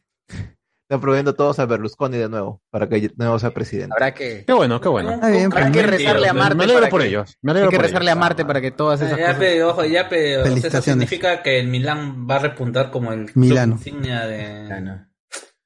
Están 0.87 1.01
prohibiendo 1.01 1.33
todos 1.33 1.57
a 1.57 1.65
Berlusconi 1.65 2.15
de 2.17 2.29
nuevo, 2.29 2.61
para 2.69 2.87
que 2.87 3.01
de 3.01 3.11
nuevo 3.17 3.39
sea 3.39 3.51
presidente. 3.51 3.91
Habrá 3.95 4.13
que. 4.13 4.43
Qué 4.45 4.53
bueno, 4.53 4.79
qué 4.79 4.87
bueno. 4.87 5.13
Está 5.13 5.29
bien, 5.29 5.49
Hay 5.55 5.71
que 5.71 5.79
pues, 5.81 5.89
rezarle 5.89 6.27
a 6.29 6.33
Me 6.33 6.39
Marte. 6.39 6.63
alegro 6.63 6.81
para 6.81 6.89
por 6.91 7.01
que- 7.01 7.07
ellos. 7.07 7.37
Me 7.41 7.51
alegro 7.51 7.69
Hay 7.69 7.71
que 7.71 7.77
por 7.77 7.85
rezarle 7.87 8.11
a. 8.11 8.15
Marte 8.15 8.45
para 8.45 8.61
que 8.61 8.69
todas 8.71 9.01
esas 9.01 9.17
Ya, 9.17 9.25
cosas. 9.25 9.39
pe, 9.39 9.63
ojo, 9.63 9.83
ya, 9.85 10.07
pe, 10.07 10.17
o 10.17 10.19
sea, 10.19 10.39
eso 10.41 10.49
Felicitaciones. 10.49 11.09
significa 11.09 11.41
que 11.41 11.59
el 11.59 11.67
Milán 11.69 12.27
va 12.29 12.35
a 12.35 12.39
repuntar 12.39 12.91
como 12.91 13.11
el 13.13 13.25
club 13.31 13.45
Milano. 13.45 13.73
insignia 13.73 14.27
de, 14.27 15.05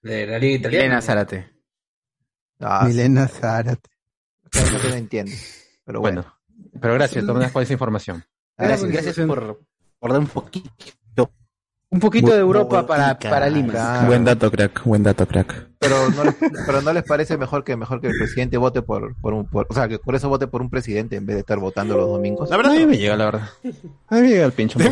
de 0.03 0.25
la 0.25 0.39
liga 0.39 0.55
italiana. 0.55 0.85
Elena 0.85 1.01
Zárate. 1.01 1.49
Ah, 2.61 2.85
Milena 2.87 3.27
Zárate. 3.27 3.89
no 4.53 4.79
se 4.79 4.97
entiende. 4.97 5.33
Pero 5.83 5.99
bueno. 5.99 6.21
Bueno, 6.21 6.71
pero 6.81 6.93
gracias, 6.93 7.25
Tornas, 7.25 7.51
por 7.51 7.63
esa 7.63 7.73
información. 7.73 8.23
Gracias, 8.57 8.89
gracias 8.89 9.27
por, 9.27 9.59
por 9.99 10.11
dar 10.11 10.19
un 10.21 10.27
poquito. 10.27 10.69
Un 11.91 11.99
poquito 11.99 12.31
de 12.31 12.37
Europa 12.39 12.85
para, 12.85 13.17
para 13.17 13.49
Lima. 13.49 14.03
Buen 14.05 14.23
dato, 14.23 14.51
crack. 14.51 14.83
Buen 14.83 15.01
dato, 15.01 15.25
crack. 15.27 15.69
pero, 15.79 16.07
no 16.11 16.23
les, 16.23 16.35
pero 16.67 16.81
no 16.83 16.93
les 16.93 17.03
parece 17.03 17.35
mejor 17.37 17.63
que 17.63 17.75
mejor 17.75 17.99
que 17.99 18.07
el 18.07 18.17
presidente 18.17 18.57
vote 18.57 18.83
por, 18.83 19.15
por 19.15 19.33
un 19.33 19.45
por- 19.47 19.65
o 19.69 19.73
sea 19.73 19.87
que 19.87 19.97
por 19.97 20.13
eso 20.13 20.29
vote 20.29 20.45
por 20.45 20.61
un 20.61 20.69
presidente 20.69 21.15
en 21.15 21.25
vez 21.25 21.35
de 21.37 21.39
estar 21.39 21.57
votando 21.57 21.97
los 21.97 22.07
domingos. 22.07 22.47
La 22.49 22.57
verdad, 22.57 22.73
a 22.73 22.75
mí 22.75 22.85
me 22.85 22.97
llega, 22.97 23.15
la 23.15 23.25
verdad. 23.25 23.49
A 24.09 24.15
mí 24.15 24.21
me 24.21 24.27
llega 24.29 24.45
el 24.45 24.51
pincho. 24.51 24.77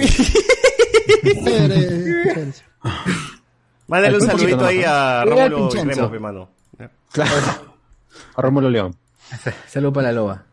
Mándale 3.88 4.16
un 4.18 4.22
saludito 4.26 4.66
ahí 4.66 4.84
a 4.86 5.24
Rómulo 5.24 5.46
y 5.58 5.62
Vincenzo. 5.62 5.96
Remo, 6.02 6.12
pe, 6.12 6.20
mano. 6.20 6.50
Claro. 7.12 7.32
A 8.36 8.42
Rómulo 8.42 8.70
León. 8.72 8.96
Salud 9.68 9.94
para 9.94 10.08
la 10.08 10.14
loba. 10.14 10.44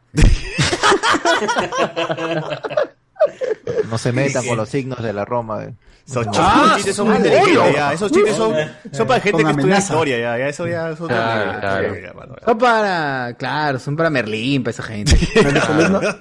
No 3.91 3.97
se 3.99 4.13
metan 4.13 4.47
con 4.47 4.57
los 4.59 4.69
signos 4.69 5.03
de 5.03 5.13
la 5.13 5.25
Roma. 5.25 5.65
eh. 5.65 5.75
Esos 6.07 6.27
Ah, 6.37 6.73
chistes 6.77 6.97
son 6.97 7.09
muy 7.09 7.17
¿en 7.17 7.23
delicados, 7.23 7.49
serio? 7.49 7.73
ya. 7.73 7.93
Esos 7.95 8.13
chistes 8.13 8.37
son, 8.37 8.55
son 8.93 9.07
para 9.07 9.21
gente 9.21 9.43
que 9.43 9.51
estudia 9.51 9.79
historia, 9.79 10.19
ya. 10.19 10.39
ya 10.39 10.49
eso 10.49 10.67
ya 10.69 10.91
es 10.91 11.01
otro 11.01 11.07
Claro. 11.07 11.95
Ya, 12.03 12.13
mano, 12.13 12.37
ya. 12.39 12.45
Son 12.47 12.59
para, 12.59 13.35
claro, 13.39 13.79
son 13.79 13.97
para 13.97 14.11
Merlín, 14.11 14.63
para 14.63 14.71
esa 14.73 14.83
gente. 14.83 15.17
Para 15.35 15.51
los 15.51 15.69
alumnos, 15.71 16.17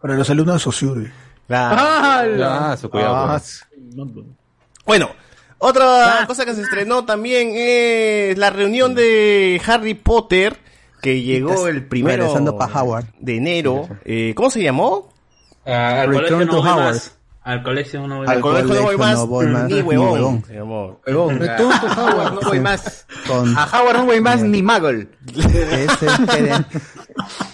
para 0.00 0.14
los 0.14 0.30
alumnos 0.30 0.62
de. 0.62 1.12
Claro. 1.46 1.76
Ah, 2.42 2.76
su 2.80 2.88
cuidado. 2.88 3.14
Ah, 3.16 3.28
pues. 3.32 3.66
Bueno, 4.86 5.10
otra 5.58 6.24
cosa 6.26 6.44
que 6.46 6.54
se 6.54 6.62
estrenó 6.62 7.04
también 7.04 7.52
es 7.54 8.36
la 8.38 8.50
reunión 8.50 8.94
de 8.94 9.60
Harry 9.66 9.94
Potter 9.94 10.56
que 11.02 11.20
llegó 11.22 11.68
el 11.68 11.86
primero 11.86 12.32
de 13.18 13.36
enero. 13.36 13.86
Eh, 14.06 14.32
¿Cómo 14.34 14.50
se 14.50 14.62
llamó? 14.62 15.12
Ah, 15.66 16.02
al 16.02 16.08
Return 16.16 16.48
to 16.48 16.60
Howard. 16.60 16.94
más. 16.94 17.16
Al 17.44 17.62
colegio 17.62 18.06
no 18.08 18.18
voy 18.18 18.26
Al 18.26 18.36
más. 18.36 18.42
colegio 18.42 18.68
no 18.68 18.74
voy 18.74 18.96
colegio 18.96 18.98
más, 18.98 19.14
no 19.18 19.26
voy 19.26 19.46
más, 19.48 19.64
ni 19.64 19.74
ni 19.74 19.82
huevón. 19.82 20.44
huevón. 20.48 21.38
se 21.40 21.48
to 21.48 21.68
Howard. 22.00 22.34
No 22.34 22.40
voy 22.48 22.60
más. 22.60 23.06
Con 23.26 23.56
A 23.58 23.64
Howard 23.66 23.96
no 23.98 24.06
voy 24.06 24.20
más 24.22 24.42
ni 24.42 24.62
Muggle. 24.62 25.08
que 25.26 25.84
ese 25.84 26.06
queden, 26.30 26.66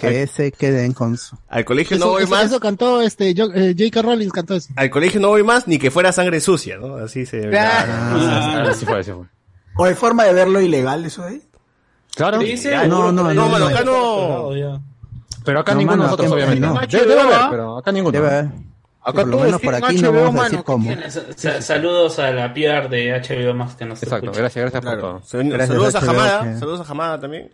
que 0.00 0.22
ese 0.22 0.52
queden 0.52 0.92
con 0.92 1.16
su. 1.18 1.36
Al 1.48 1.64
colegio 1.64 1.98
no 1.98 2.10
voy 2.10 2.22
eso- 2.22 2.30
más. 2.30 2.44
eso 2.46 2.60
cantó 2.60 3.02
este, 3.02 3.34
yo- 3.34 3.52
eh, 3.52 3.74
J.K. 3.76 4.02
Rowling 4.02 4.28
cantó 4.30 4.54
eso. 4.54 4.68
Al 4.76 4.90
colegio 4.90 5.20
no 5.20 5.28
voy 5.28 5.42
más 5.42 5.66
ni 5.66 5.78
que 5.78 5.90
fuera 5.90 6.12
sangre 6.12 6.40
sucia, 6.40 6.76
¿no? 6.78 6.94
Así 6.96 7.26
se. 7.26 7.48
Claro. 7.50 7.92
Ah, 7.92 8.64
Así 8.70 8.86
fue, 8.86 9.00
así 9.00 9.10
fue. 9.10 9.24
¿O 9.76 9.84
hay 9.84 9.94
forma 9.94 10.22
de 10.24 10.32
verlo 10.34 10.60
ilegal 10.60 11.04
eso 11.04 11.24
ahí? 11.24 11.42
Claro. 12.14 12.38
Dice, 12.38 12.70
Ya, 12.70 12.86
no, 12.86 13.10
no, 13.10 13.22
No, 13.24 13.34
no, 13.34 13.48
mano, 13.48 13.68
no. 13.68 13.74
acá 13.74 13.84
no. 13.84 14.50
Pero 15.44 15.60
acá 15.60 15.72
No, 15.72 15.78
ninguno 15.78 15.96
de 15.96 16.02
nosotros, 16.04 16.30
obviamente. 16.32 16.60
no. 16.66 16.74
Debe, 16.88 17.20
haber, 17.20 17.34
¿ah? 17.34 17.48
pero 17.50 17.78
acá 17.78 17.90
ninguno. 17.92 18.12
Debe 18.12 18.28
haber. 18.28 18.50
Acá 19.02 19.12
Por 19.22 19.28
lo 19.28 19.38
menos 19.38 19.60
por 19.62 19.74
aquí 19.74 19.96
no 20.02 20.12
vamos 20.12 20.40
a 20.40 20.44
decir 20.44 20.62
cómo. 20.62 20.90
Sa- 21.36 21.62
Saludos 21.62 22.18
a 22.18 22.30
la 22.32 22.52
PR 22.52 22.88
de 22.90 23.12
HBO 23.12 23.54
Max 23.54 23.74
que 23.74 23.86
nos 23.86 24.02
Exacto, 24.02 24.26
escucha. 24.26 24.40
gracias, 24.40 24.62
gracias 24.70 24.84
por 24.84 25.00
todo. 25.00 25.22
Gracias, 25.44 25.68
Saludos 25.68 25.94
a 25.94 26.00
HBO, 26.00 26.06
Jamada. 26.06 26.42
que- 26.42 26.58
Saludos 26.58 26.80
a 26.80 26.84
Jamada 26.84 27.20
también. 27.20 27.50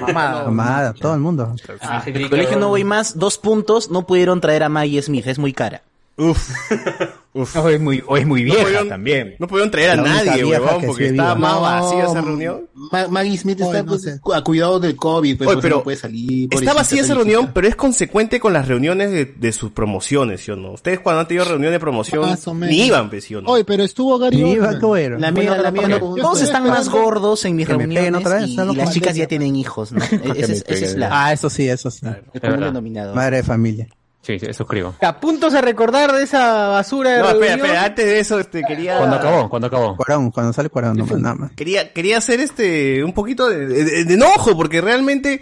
Mamada. 0.00 0.42
Amada, 0.46 0.92
todo 0.92 1.14
el 1.14 1.20
mundo. 1.20 1.54
Ah, 1.80 2.02
El 2.06 2.28
colegio 2.30 2.58
no 2.58 2.68
voy 2.68 2.84
más, 2.84 3.18
dos 3.18 3.38
puntos, 3.38 3.90
no 3.90 4.06
pudieron 4.06 4.40
traer 4.40 4.62
a 4.62 4.68
Maggie 4.68 5.00
Smith, 5.02 5.26
es 5.26 5.38
muy 5.38 5.52
cara. 5.52 5.82
Uf. 6.20 6.50
Uf. 7.32 7.56
O 7.56 7.68
es 7.68 7.80
muy, 7.80 8.02
o 8.08 8.16
es 8.16 8.26
muy 8.26 8.40
No 8.42 8.46
vieja 8.54 8.62
pudieron- 8.64 8.88
también. 8.88 9.36
No 9.38 9.46
pudieron 9.46 9.70
traer 9.70 9.90
a 9.90 9.96
La 9.96 10.02
nadie, 10.02 10.44
huevón, 10.44 10.80
que 10.80 10.86
porque 10.88 11.06
estaba 11.06 11.36
más 11.36 11.60
vacía 11.60 12.04
esa 12.04 12.14
No, 12.14 12.22
reunión. 12.22 12.68
Ma- 12.74 13.06
Maggie 13.06 13.38
Smith 13.38 13.60
está 13.60 13.70
Oye, 13.70 13.82
no 13.84 13.86
pues, 13.86 14.02
sé. 14.02 14.20
a 14.34 14.42
cuidado 14.42 14.80
del 14.80 14.96
COVID, 14.96 15.38
pues, 15.38 15.58
pero 15.62 15.76
no 15.76 15.82
puede 15.84 15.96
salir. 15.96 16.48
Está 16.52 16.74
vacía 16.74 17.02
esa 17.02 17.14
reunión, 17.14 17.52
pero 17.54 17.68
es 17.68 17.76
consecuente 17.76 18.40
con 18.40 18.52
las 18.52 18.66
reuniones 18.66 19.12
de, 19.12 19.26
de 19.26 19.52
sus 19.52 19.70
promociones, 19.70 20.40
¿sí 20.40 20.50
o 20.50 20.56
no? 20.56 20.72
Ustedes 20.72 20.98
cuando 20.98 21.20
han 21.20 21.28
tenido 21.28 21.44
reunión 21.44 21.70
de 21.70 21.78
promoción, 21.78 22.36
ni 22.68 22.86
iban, 22.86 23.08
pues, 23.10 23.24
¿sí 23.24 23.36
o 23.36 23.42
no? 23.42 23.50
Oye, 23.50 23.64
pero 23.64 23.84
estuvo 23.84 24.18
Gary 24.18 24.36
Ni 24.38 24.42
Oldman. 24.42 24.70
iba, 24.72 24.78
qué 24.80 24.86
bueno. 24.86 25.18
La 25.18 25.30
mía, 25.30 25.48
Bueno, 25.50 25.62
la 25.62 25.70
mía, 25.70 25.88
no- 25.88 25.98
todos 26.16 26.42
están 26.42 26.64
más 26.66 26.88
gordos 26.88 27.44
en 27.44 27.54
mis 27.54 27.68
reuniones 27.68 28.12
otra 28.26 28.40
vez, 28.40 28.48
y, 28.50 28.56
las 28.56 28.92
chicas 28.92 29.14
ya 29.14 29.28
tienen 29.28 29.54
hijos, 29.54 29.92
¿no? 29.92 30.00
Esa 30.34 30.52
es, 30.66 30.96
la, 30.96 31.08
Ah, 31.26 31.32
eso 31.32 31.48
sí, 31.48 31.68
eso 31.68 31.92
sí. 31.92 32.04
el 32.06 32.40
común 32.40 32.56
verdad. 32.56 32.66
denominador. 32.66 33.14
Madre 33.14 33.36
de 33.38 33.42
familia. 33.44 33.88
Sí, 34.22 34.38
sí, 34.38 34.52
suscribo. 34.52 34.94
A 35.00 35.18
puntos 35.18 35.54
a 35.54 35.62
recordar 35.62 36.12
de 36.12 36.22
esa 36.22 36.68
basura 36.68 37.10
de 37.10 37.18
No, 37.20 37.28
espera, 37.30 37.46
reunión. 37.46 37.66
espera, 37.66 37.84
antes 37.86 38.04
de 38.04 38.20
eso, 38.20 38.38
este, 38.38 38.62
quería... 38.62 38.98
Cuando 38.98 39.16
acabó, 39.16 39.48
cuando 39.48 39.66
acabó. 39.68 39.96
Cuarón, 39.96 40.30
cuando 40.30 40.52
sale 40.52 40.68
Cuarón, 40.68 40.96
no, 40.98 41.06
nada 41.16 41.34
más. 41.34 41.52
Quería, 41.52 41.92
quería 41.92 42.18
hacer 42.18 42.38
este, 42.40 43.02
un 43.02 43.14
poquito 43.14 43.48
de, 43.48 43.66
de- 43.66 44.04
de 44.04 44.14
enojo, 44.14 44.54
porque 44.54 44.82
realmente, 44.82 45.40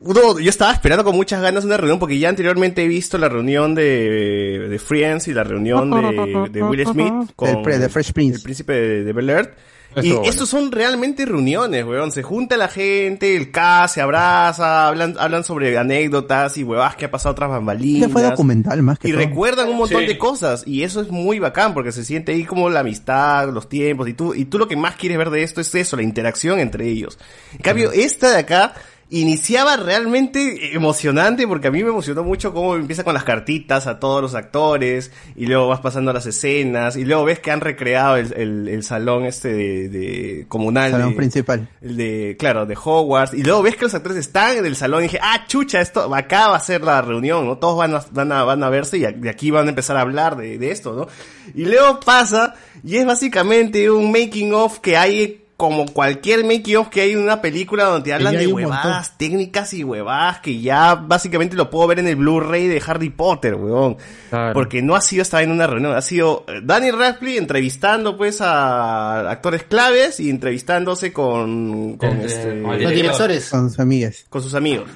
uno- 0.00 0.38
yo 0.38 0.48
estaba 0.48 0.72
esperando 0.72 1.04
con 1.04 1.14
muchas 1.14 1.42
ganas 1.42 1.64
una 1.66 1.76
reunión, 1.76 1.98
porque 1.98 2.18
ya 2.18 2.30
anteriormente 2.30 2.82
he 2.82 2.88
visto 2.88 3.18
la 3.18 3.28
reunión 3.28 3.74
de, 3.74 4.68
de 4.70 4.78
Friends 4.78 5.28
y 5.28 5.34
la 5.34 5.44
reunión 5.44 5.90
de, 5.90 6.48
de 6.50 6.62
Will 6.62 6.86
Smith 6.86 7.12
con 7.36 7.48
Del 7.52 7.62
pre- 7.62 7.78
de 7.78 7.88
Fresh 7.90 8.12
Prince. 8.14 8.36
el 8.38 8.42
príncipe 8.42 8.72
de, 8.72 9.04
de 9.04 9.12
Bel 9.12 9.28
Air. 9.28 9.54
Y 10.02 10.10
bueno. 10.12 10.28
estos 10.28 10.48
son 10.48 10.72
realmente 10.72 11.24
reuniones, 11.24 11.84
weón. 11.84 12.10
Se 12.12 12.22
junta 12.22 12.56
la 12.56 12.68
gente, 12.68 13.36
el 13.36 13.50
K 13.50 13.86
se 13.88 14.00
abraza, 14.00 14.88
hablan, 14.88 15.14
hablan 15.18 15.44
sobre 15.44 15.76
anécdotas 15.78 16.56
y 16.56 16.64
huevas 16.64 16.96
que 16.96 17.04
ha 17.04 17.10
pasado 17.10 17.34
tras 17.34 17.50
bambalinas. 17.50 18.10
Fue 18.10 18.22
documental 18.22 18.82
más 18.82 18.98
que 18.98 19.08
Y 19.08 19.12
todo. 19.12 19.20
recuerdan 19.20 19.68
un 19.68 19.76
montón 19.78 20.00
Sí. 20.02 20.06
de 20.06 20.18
cosas. 20.18 20.64
Y 20.66 20.82
eso 20.82 21.00
es 21.00 21.10
muy 21.10 21.38
bacán 21.38 21.74
porque 21.74 21.92
se 21.92 22.04
siente 22.04 22.32
ahí 22.32 22.44
como 22.44 22.70
la 22.70 22.80
amistad, 22.80 23.48
los 23.52 23.68
tiempos. 23.68 24.08
Y 24.08 24.14
tú, 24.14 24.34
y 24.34 24.46
tú 24.46 24.58
lo 24.58 24.66
que 24.68 24.76
más 24.76 24.96
quieres 24.96 25.18
ver 25.18 25.30
de 25.30 25.42
esto 25.42 25.60
es 25.60 25.74
eso, 25.74 25.96
la 25.96 26.02
interacción 26.02 26.58
entre 26.58 26.88
ellos. 26.88 27.18
En 27.52 27.58
cambio, 27.60 27.92
esta 27.92 28.30
de 28.30 28.38
acá 28.38 28.74
iniciaba 29.10 29.76
realmente 29.76 30.74
emocionante 30.74 31.46
porque 31.46 31.68
a 31.68 31.70
mí 31.70 31.82
me 31.84 31.90
emocionó 31.90 32.24
mucho 32.24 32.52
cómo 32.54 32.74
empieza 32.74 33.04
con 33.04 33.14
las 33.14 33.22
cartitas 33.24 33.86
a 33.86 34.00
todos 34.00 34.22
los 34.22 34.34
actores 34.34 35.12
y 35.36 35.46
luego 35.46 35.68
vas 35.68 35.80
pasando 35.80 36.10
a 36.10 36.14
las 36.14 36.26
escenas 36.26 36.96
y 36.96 37.04
luego 37.04 37.24
ves 37.24 37.38
que 37.38 37.50
han 37.50 37.60
recreado 37.60 38.16
el, 38.16 38.32
el- 38.32 38.68
el 38.68 38.82
salón 38.82 39.24
este 39.26 39.52
de, 39.52 39.88
de 39.88 40.44
comunal. 40.48 40.90
Salón 40.90 41.10
de- 41.10 41.16
principal. 41.16 41.68
el 41.82 41.96
de, 41.96 42.36
claro, 42.38 42.66
de 42.66 42.76
Hogwarts. 42.82 43.34
Y 43.34 43.42
luego 43.42 43.62
ves 43.62 43.76
que 43.76 43.84
los 43.84 43.94
actores 43.94 44.18
están 44.18 44.56
en 44.56 44.66
el 44.66 44.74
salón 44.76 45.00
y 45.00 45.02
dije, 45.04 45.18
ah, 45.22 45.44
chucha, 45.46 45.80
esto, 45.80 46.12
acá 46.14 46.48
va 46.48 46.56
a 46.56 46.60
ser 46.60 46.82
la 46.82 47.00
reunión, 47.02 47.46
¿no? 47.46 47.58
Todos 47.58 47.76
van 47.78 47.94
a, 47.94 48.04
van 48.10 48.32
a, 48.32 48.42
van 48.44 48.62
a 48.64 48.70
verse 48.70 48.96
y 48.98 49.00
de 49.02 49.30
aquí 49.30 49.50
van 49.50 49.66
a 49.66 49.70
empezar 49.70 49.96
a 49.96 50.00
hablar 50.00 50.36
de, 50.36 50.58
de 50.58 50.70
esto, 50.70 50.94
¿no? 50.94 51.06
Y 51.54 51.66
luego 51.66 52.00
pasa, 52.00 52.54
y 52.82 52.96
es 52.96 53.06
básicamente 53.06 53.90
un 53.90 54.10
making 54.10 54.54
of 54.54 54.78
que 54.80 54.96
hay 54.96 55.43
como 55.56 55.86
cualquier 55.86 56.44
making 56.44 56.76
of 56.78 56.88
que 56.88 57.00
hay 57.02 57.12
en 57.12 57.20
una 57.20 57.40
película 57.40 57.84
donde 57.84 58.12
hablan 58.12 58.32
ya 58.34 58.40
de 58.40 58.46
huevadas 58.48 59.16
técnicas 59.16 59.72
y 59.72 59.84
huevadas 59.84 60.40
que 60.40 60.60
ya 60.60 60.96
básicamente 60.96 61.54
lo 61.54 61.70
puedo 61.70 61.86
ver 61.86 62.00
en 62.00 62.08
el 62.08 62.16
Blu-ray 62.16 62.66
de 62.66 62.82
Harry 62.84 63.10
Potter, 63.10 63.54
huevón. 63.54 63.96
Claro. 64.30 64.52
Porque 64.52 64.82
no 64.82 64.96
ha 64.96 65.00
sido 65.00 65.22
esta 65.22 65.42
en 65.42 65.52
una 65.52 65.66
reunión, 65.68 65.94
ha 65.94 66.02
sido 66.02 66.44
eh, 66.48 66.60
Danny 66.62 66.90
Radcliffe 66.90 67.38
entrevistando 67.38 68.16
pues 68.16 68.40
a 68.40 69.30
actores 69.30 69.62
claves 69.62 70.18
y 70.18 70.28
entrevistándose 70.28 71.12
con, 71.12 71.96
con, 71.98 72.10
Eh, 72.20 72.24
este, 72.26 72.60
con 72.62 72.82
Los 72.82 72.90
directores. 72.92 73.48
Con 73.50 73.70
sus 73.70 73.78
amigas. 73.78 74.24
con 74.28 74.42
sus 74.42 74.54
amigos. 74.54 74.88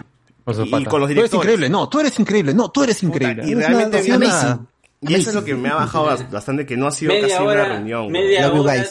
Con 0.44 0.54
sus 0.54 0.66
Y- 0.66 0.70
con 0.70 0.80
los 0.82 0.90
Tú 0.90 0.96
eres 0.96 1.08
directores. 1.14 1.34
increíble, 1.34 1.68
no, 1.68 1.88
tú 1.88 2.00
eres 2.00 2.18
increíble, 2.18 2.54
no, 2.54 2.70
tú 2.70 2.82
eres 2.82 3.02
increíble. 3.02 3.44
Y 3.46 3.54
realmente 3.54 3.98
una- 3.98 4.16
bien- 4.18 4.30
amazing. 4.32 4.66
Y 5.02 5.14
eso 5.14 5.28
es 5.30 5.36
lo 5.36 5.44
que 5.44 5.54
me 5.54 5.68
ha 5.68 5.74
bajado 5.76 6.06
bas- 6.08 6.28
bastante, 6.30 6.66
que 6.66 6.76
no 6.76 6.88
ha 6.88 6.90
sido 6.90 7.12
media 7.12 7.28
casi 7.28 7.40
hora, 7.42 7.64
una 7.64 7.74
reunión. 7.74 8.10
media 8.10 8.50
hora. 8.52 8.84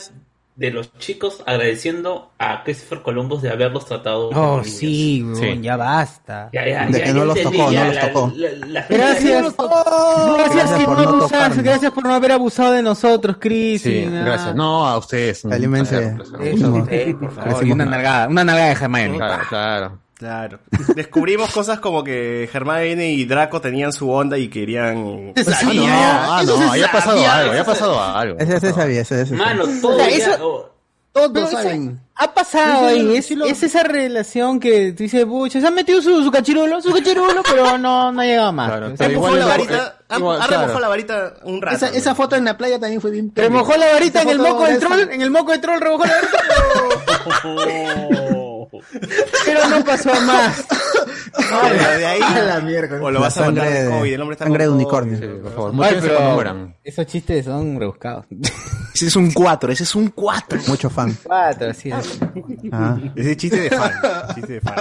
De 0.57 0.71
los 0.71 0.91
chicos 0.97 1.43
agradeciendo 1.45 2.31
a 2.39 2.63
Christopher 2.63 3.03
Columbus 3.03 3.43
de 3.43 3.51
haberlos 3.51 3.85
tratado 3.85 4.29
Oh, 4.29 4.31
como 4.34 4.63
niños. 4.63 5.38
sí, 5.39 5.59
ya 5.61 5.77
basta. 5.77 6.49
Ya, 6.51 6.67
ya, 6.67 6.85
De 6.88 6.97
ya, 6.99 7.05
que 7.05 7.13
no 7.13 7.25
los 7.25 7.41
tocó, 7.41 7.71
no 7.71 7.85
los 7.85 7.99
tocó. 7.99 8.34
la- 8.35 8.49
la- 8.65 8.85
Gracias. 8.89 9.55
Gracias, 9.55 10.55
Gracias 10.55 10.84
por 10.85 10.97
no 10.97 11.19
tocarnos. 11.19 11.63
gracias 11.63 11.91
por 11.91 12.03
no 12.05 12.13
haber 12.13 12.31
abusado 12.31 12.71
de 12.73 12.81
nosotros, 12.81 13.38
Chris. 13.39 13.84
Sí, 13.84 14.05
gracias. 14.09 14.55
No, 14.55 14.88
a 14.88 14.97
ustedes. 14.97 15.41
por 15.43 15.51
favor, 15.51 16.88
Crecimos 16.88 17.63
y 17.63 17.71
una 17.71 17.85
nalgada, 17.85 18.27
una 18.27 18.43
nalgada 18.43 18.67
de 18.67 18.73
Hermione. 18.73 19.17
Claro, 19.17 19.43
claro. 19.49 19.99
Claro. 20.18 20.60
Descubrimos 20.95 21.52
cosas 21.52 21.80
como 21.80 22.03
que 22.03 22.49
Hermione 22.52 23.11
y 23.11 23.26
Draco 23.26 23.61
tenían 23.61 23.94
su 23.94 24.10
onda 24.10 24.38
y 24.38 24.48
querían... 24.48 25.34
Se 25.35 25.41
Ah, 25.41 25.45
no, 25.45 25.53
sabía. 25.53 26.38
ah, 26.38 26.39
Eso 26.44 26.60
no, 26.60 26.72
se 26.73 26.80
ya 26.80 26.85
ha 26.88 26.91
pasado 26.91 27.11
sabía, 27.18 27.35
algo, 27.35 27.53
ya 27.53 27.60
ha 27.60 27.61
eso 27.61 27.72
se- 27.73 27.80
pasado 27.80 28.02
algo. 28.03 28.39
Ese 28.39 28.56
ese 28.57 28.73
sabía, 28.73 29.02
ese 29.02 29.22
ese 29.22 29.34
Mano, 29.35 29.64
todo 29.81 29.95
O 29.95 29.99
sea, 29.99 30.10
ya- 30.10 30.15
eso- 30.34 30.38
oh, 30.48 30.69
Todos 31.14 31.49
saben. 31.52 31.99
Ha 32.15 32.31
pasado 32.34 32.88
ahí, 32.88 33.15
es, 33.15 33.30
es 33.31 33.64
esa 33.64 33.81
relación 33.84 34.60
que 34.60 34.91
tú 34.94 35.03
dices, 35.03 35.23
pucha, 35.26 35.60
se 35.61 35.65
han 35.68 35.73
metido 35.76 35.99
su, 36.02 36.23
su 36.23 36.31
cachirulo, 36.31 36.80
su 36.81 36.91
cachirulo, 36.91 37.41
pero 37.48 37.77
no, 37.77 38.11
no 38.11 38.22
ha 38.22 38.26
llegado 38.26 38.52
más. 38.53 38.69
Claro, 38.69 38.94
O 38.94 38.98
sea, 38.98 39.11
igual 39.11 39.39
la 39.39 39.45
varita, 39.48 39.98
ha- 40.10 40.18
igual, 40.18 40.41
ha 40.41 40.45
remojado 40.48 40.65
claro. 40.65 40.80
la 40.80 40.88
varita 40.89 41.34
un 41.44 41.61
rato. 41.61 41.76
Esa, 41.76 41.89
esa 41.89 42.14
foto 42.15 42.35
en 42.35 42.45
la 42.45 42.56
playa 42.57 42.80
también 42.80 43.02
fue 43.02 43.10
bien. 43.11 43.31
remojó 43.35 43.76
la 43.77 43.85
varita 43.94 44.22
en 44.23 44.30
el 44.30 44.39
moco 44.39 44.64
del 44.65 44.80
troll, 44.80 44.99
en 45.11 45.22
el 45.22 45.30
moco 45.31 45.52
del 45.52 45.61
troll 45.61 45.80
remojó 45.80 46.06
la 46.06 46.14
varita, 46.14 46.38
pero 49.45 49.68
no 49.69 49.84
pasó 49.84 50.14
a 50.14 50.19
más. 50.22 50.65
Pero 51.38 51.98
de 51.98 52.06
ahí... 52.06 52.22
A 52.22 52.39
la 52.44 52.60
mierda. 52.61 52.95
O 52.98 53.11
lo 53.11 53.11
La 53.11 53.19
vas 53.19 53.38
a 53.38 53.45
mandar 53.45 53.65
sangre 53.65 53.84
de 53.84 53.89
COVID, 53.89 54.14
el 54.14 54.22
hombre 54.22 54.34
está 54.34 54.45
sangre 54.45 54.64
de 54.64 54.69
unicornio. 54.69 55.18
Sí, 55.18 55.26
por 55.44 55.53
favor, 55.53 55.76
cuando 55.76 56.02
pero 56.02 56.19
mueran. 56.31 56.76
esos 56.84 57.06
chistes 57.06 57.45
son 57.45 57.80
rebuscados. 57.80 58.26
Ese 58.94 59.07
es 59.07 59.15
un 59.15 59.31
4, 59.31 59.72
ese 59.72 59.84
es 59.84 59.94
un 59.95 60.10
4. 60.10 60.60
Mucho 60.68 60.89
fan. 60.89 61.15
Cuatro, 61.23 61.69
así 61.69 61.89
es. 61.91 62.19
Ah, 62.72 62.98
Ese 63.15 63.38
chiste 63.38 63.61
de 63.61 63.69
fan. 63.69 63.91
Chiste 64.35 64.53
de 64.53 64.61
fan. 64.61 64.76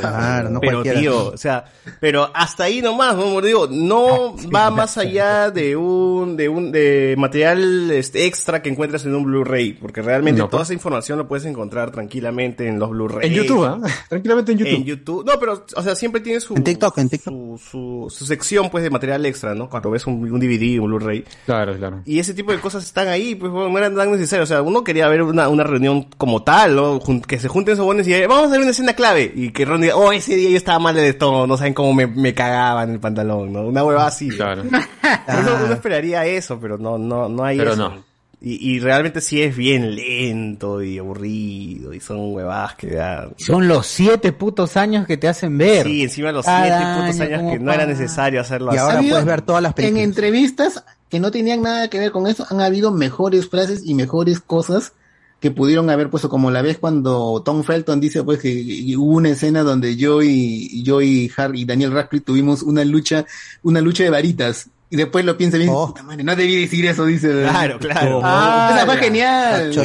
claro, 0.00 0.50
no 0.50 0.60
pero 0.60 0.72
cualquiera. 0.78 0.98
tío, 1.00 1.26
o 1.28 1.36
sea, 1.36 1.64
pero 2.00 2.30
hasta 2.34 2.64
ahí 2.64 2.82
nomás, 2.82 3.14
¿no? 3.16 3.40
digo, 3.40 3.68
no 3.70 4.34
va 4.54 4.70
más 4.70 4.98
allá 4.98 5.50
de 5.50 5.76
un, 5.76 6.36
de 6.36 6.48
un, 6.48 6.72
de 6.72 7.14
material 7.18 7.90
este, 7.92 8.26
extra 8.26 8.60
que 8.62 8.70
encuentras 8.70 9.04
en 9.04 9.14
un 9.14 9.22
Blu-ray, 9.24 9.74
porque 9.74 10.02
realmente 10.02 10.40
No, 10.40 10.48
toda 10.48 10.60
pues. 10.62 10.68
esa 10.68 10.74
información 10.74 11.18
lo 11.18 11.28
puedes 11.28 11.44
encontrar 11.44 11.90
tranquilamente 11.92 12.66
en 12.66 12.78
los 12.82 12.90
Blu-ray. 12.90 13.28
En 13.28 13.34
YouTube, 13.34 13.64
¿ah? 13.64 13.78
Tranquilamente 14.08 14.52
en 14.52 14.58
YouTube. 14.58 14.74
En 14.74 14.84
YouTube. 14.84 15.24
No, 15.24 15.32
pero, 15.38 15.64
o 15.76 15.82
sea, 15.82 15.94
siempre 15.94 16.20
tiene 16.20 16.40
su, 16.40 16.54
En 16.54 16.64
TikTok, 16.64 16.98
en 16.98 17.08
TikTok. 17.08 17.32
su, 17.32 17.60
su, 17.70 18.06
su 18.10 18.26
sección, 18.26 18.68
pues, 18.70 18.84
de 18.84 18.90
material 18.90 19.24
extra, 19.26 19.54
¿no? 19.54 19.68
Cuando 19.68 19.90
ves 19.90 20.06
un, 20.06 20.14
un 20.30 20.40
DVD, 20.40 20.78
un 20.80 20.86
Blu-ray. 20.86 21.24
Claro, 21.46 21.76
claro. 21.76 22.02
Y 22.04 22.18
ese 22.18 22.34
tipo 22.34 22.52
de 22.52 22.58
cosas 22.60 22.84
están 22.84 23.08
ahí, 23.08 23.34
pues 23.34 23.50
bueno, 23.52 23.68
no 23.70 23.78
eran 23.78 23.94
tan 23.94 24.10
necesarias. 24.10 24.48
O 24.50 24.52
sea, 24.52 24.62
uno 24.62 24.82
quería 24.84 25.08
ver 25.08 25.22
una, 25.22 25.48
una 25.48 25.64
reunión 25.64 26.04
como 26.18 26.42
tal, 26.42 26.76
¿no? 26.76 27.00
Jun- 27.00 27.22
que 27.22 27.38
se 27.38 27.48
junten 27.48 27.74
esos 27.74 27.84
buenos 27.86 28.06
y 28.06 28.12
vamos 28.26 28.48
a 28.48 28.50
ver 28.50 28.60
una 28.60 28.70
escena 28.70 28.94
clave. 28.94 29.32
Y 29.34 29.50
que 29.50 29.64
Ron 29.64 29.80
diga, 29.80 29.96
oh, 29.96 30.12
ese 30.12 30.36
día 30.36 30.50
yo 30.50 30.56
estaba 30.56 30.78
mal 30.78 30.94
de 30.94 31.08
estómago, 31.08 31.46
no 31.46 31.56
saben 31.56 31.74
cómo 31.74 31.92
me, 31.94 32.06
me 32.06 32.34
cagaba 32.34 32.82
en 32.84 32.90
el 32.90 33.00
pantalón, 33.00 33.52
¿no? 33.52 33.62
Una 33.66 33.84
hueva 33.84 34.06
así. 34.06 34.28
Claro. 34.30 34.62
Uno, 34.62 35.50
uno 35.64 35.72
esperaría 35.74 36.24
eso, 36.26 36.58
pero 36.60 36.78
no, 36.78 36.98
no, 36.98 37.28
no 37.28 37.44
hay 37.44 37.58
Pero 37.58 37.72
eso. 37.72 37.88
no. 37.90 38.11
Y, 38.44 38.74
y 38.74 38.80
realmente 38.80 39.20
sí 39.20 39.40
es 39.40 39.56
bien 39.56 39.94
lento 39.94 40.82
y 40.82 40.98
aburrido 40.98 41.94
y 41.94 42.00
son 42.00 42.34
huevadas 42.34 42.74
que 42.74 42.88
da... 42.88 43.30
Son 43.36 43.68
los 43.68 43.86
siete 43.86 44.32
putos 44.32 44.76
años 44.76 45.06
que 45.06 45.16
te 45.16 45.28
hacen 45.28 45.56
ver. 45.56 45.86
Sí, 45.86 46.02
encima 46.02 46.28
de 46.28 46.32
los 46.34 46.44
Cada 46.44 46.64
siete 46.66 47.00
putos 47.00 47.20
año, 47.20 47.24
años 47.24 47.38
¿cómo 47.38 47.52
que 47.52 47.58
no 47.60 47.72
era 47.72 47.86
necesario 47.86 48.40
hacerlo 48.40 48.72
Y 48.74 48.76
así. 48.76 48.84
ahora 48.84 48.98
puedes 48.98 49.24
ver 49.24 49.42
todas 49.42 49.62
las 49.62 49.70
En 49.70 49.74
películas. 49.76 50.04
entrevistas 50.04 50.84
que 51.08 51.20
no 51.20 51.30
tenían 51.30 51.62
nada 51.62 51.88
que 51.88 52.00
ver 52.00 52.10
con 52.10 52.26
eso, 52.26 52.44
han 52.50 52.60
habido 52.60 52.90
mejores 52.90 53.48
frases 53.48 53.82
y 53.84 53.94
mejores 53.94 54.40
cosas 54.40 54.92
que 55.38 55.50
pudieron 55.50 55.90
haber 55.90 56.08
puesto, 56.10 56.28
como 56.28 56.50
la 56.50 56.62
vez 56.62 56.78
cuando 56.78 57.42
Tom 57.44 57.64
Felton 57.64 58.00
dice 58.00 58.22
pues 58.24 58.38
que 58.40 58.94
hubo 58.96 59.16
una 59.16 59.30
escena 59.30 59.62
donde 59.62 59.96
yo 59.96 60.22
y 60.22 60.82
yo 60.84 61.00
y 61.02 61.30
Harry 61.36 61.62
y 61.62 61.64
Daniel 61.64 61.90
Radcliffe 61.92 62.24
tuvimos 62.24 62.62
una 62.62 62.84
lucha, 62.84 63.24
una 63.62 63.80
lucha 63.80 64.04
de 64.04 64.10
varitas. 64.10 64.68
Y 64.92 64.96
después 64.96 65.24
lo 65.24 65.38
piensa 65.38 65.56
bien, 65.56 65.70
Oh. 65.72 65.86
puta 65.86 66.02
madre, 66.02 66.22
no 66.22 66.36
debí 66.36 66.60
decir 66.60 66.84
eso, 66.84 67.06
dice. 67.06 67.28
Claro, 67.48 67.78
claro. 67.78 68.20
Ah, 68.22 68.72
esa 68.76 68.84
fue 68.84 68.98
genial. 68.98 69.72
Una 69.74 69.82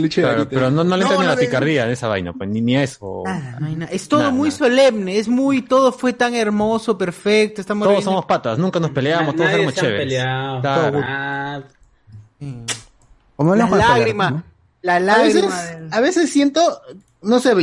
de 0.00 0.08
Claro, 0.08 0.28
varitas. 0.38 0.46
pero 0.50 0.70
no, 0.72 0.82
no 0.82 0.96
le 0.96 1.02
entra 1.04 1.16
No, 1.18 1.22
la 1.22 1.36
de- 1.36 1.44
picardía 1.46 1.84
en 1.84 1.90
esa 1.92 2.08
vaina, 2.08 2.32
pues 2.32 2.48
ni, 2.50 2.60
ni 2.60 2.76
a 2.76 2.82
eso. 2.82 3.22
No 3.60 3.68
nada. 3.68 3.92
Es 3.92 4.08
todo 4.08 4.18
Nada, 4.20 4.32
muy 4.32 4.48
nada. 4.48 4.58
solemne, 4.58 5.16
es 5.18 5.28
muy, 5.28 5.62
todo 5.62 5.92
fue 5.92 6.12
tan 6.12 6.34
hermoso, 6.34 6.98
perfecto, 6.98 7.60
estamos 7.60 7.84
Todos 7.86 7.98
reviendo- 7.98 8.10
somos 8.10 8.24
patas, 8.26 8.58
nunca 8.58 8.80
nos 8.80 8.90
peleamos, 8.90 9.36
todos 9.36 9.48
éramos 9.50 9.74
chéveres. 9.74 10.20
Claro. 10.60 11.00
Ah, 11.04 11.60
Como 13.36 13.54
La 13.54 13.68
lágrima, 13.68 14.30
¿no? 14.30 14.42
la 14.82 14.96
a 14.96 14.98
veces, 15.18 15.42
lágrima. 15.44 15.62
del- 15.62 15.88
a 15.92 16.00
veces 16.00 16.30
siento, 16.30 16.80
no 17.22 17.38
sé, 17.40 17.54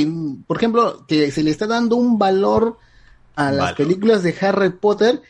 por 0.48 0.57
ejemplo, 0.57 1.06
que 1.07 1.30
se 1.32 1.44
le 1.44 1.52
está 1.52 1.68
dando 1.68 1.95
un 1.98 2.18
valor 2.18 2.78
a 3.35 3.45
las 3.51 3.57
Valor. 3.59 3.75
películas 3.77 4.23
de 4.23 4.35
Harry 4.41 4.69
Potter, 4.71 5.21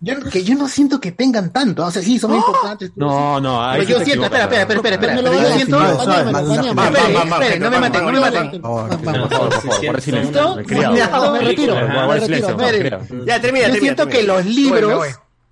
yo, 0.00 0.20
que 0.30 0.44
yo 0.44 0.54
no 0.54 0.68
siento 0.68 1.00
que 1.00 1.10
tengan 1.12 1.50
tanto. 1.52 1.84
O 1.84 1.90
sea, 1.90 2.02
sí, 2.02 2.18
son 2.18 2.34
importantes. 2.34 2.92
No, 2.96 3.40
no, 3.40 3.60
Pero 3.72 3.82
yo 3.84 4.00
siento, 4.04 4.24
espera, 4.26 4.44
espera, 4.44 4.62
espera, 4.62 4.78
espera, 4.96 5.12
Me 5.12 5.20
espera, 5.20 5.40
lo 5.48 5.54
siento, 5.56 5.78
no 5.78 6.74
me 6.74 7.80
maten, 7.80 8.04
no 8.04 8.12
me 8.12 8.20
maten. 8.20 8.60
Por 8.60 8.60
favor, 8.62 8.88
Por 8.88 9.04
favor, 9.04 9.28
por 9.28 9.52
favor, 9.62 9.86
por 9.86 10.00
silencio. 10.02 10.56
¿Listo? 10.66 11.32
Me 11.32 11.38
retiro. 11.40 13.00
Ya, 13.26 13.40
termina, 13.40 13.68
Yo 13.68 13.74
siento 13.76 14.08
que 14.08 14.22
los 14.22 14.44
libros, 14.44 15.06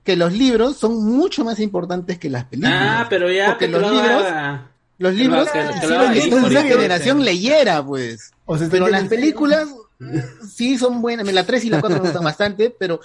que 0.04 0.16
los 0.16 0.32
libros 0.32 0.76
son 0.76 1.04
mucho 1.04 1.44
más 1.44 1.58
importantes 1.60 2.18
que 2.18 2.28
las 2.30 2.44
películas. 2.44 2.78
Ah, 2.80 3.06
pero 3.08 3.30
ya. 3.30 3.46
Porque 3.46 3.66
que 3.66 3.72
los 3.72 3.82
lo 3.82 3.90
libros, 3.90 4.24
los 4.98 5.14
libros 5.14 5.46
lo- 5.46 6.12
que- 6.12 6.34
una 6.34 6.62
generación 6.62 7.24
leyera, 7.24 7.84
pues. 7.84 8.30
O 8.46 8.58
sea, 8.58 8.68
pero 8.70 8.88
las 8.88 9.04
películas 9.04 9.68
sí 10.54 10.78
son 10.78 11.00
buenas. 11.02 11.30
La 11.32 11.44
3 11.46 11.64
y 11.64 11.70
la 11.70 11.80
4 11.80 11.96
me 11.98 12.04
gustan 12.04 12.24
bastante, 12.24 12.70
pero 12.70 13.00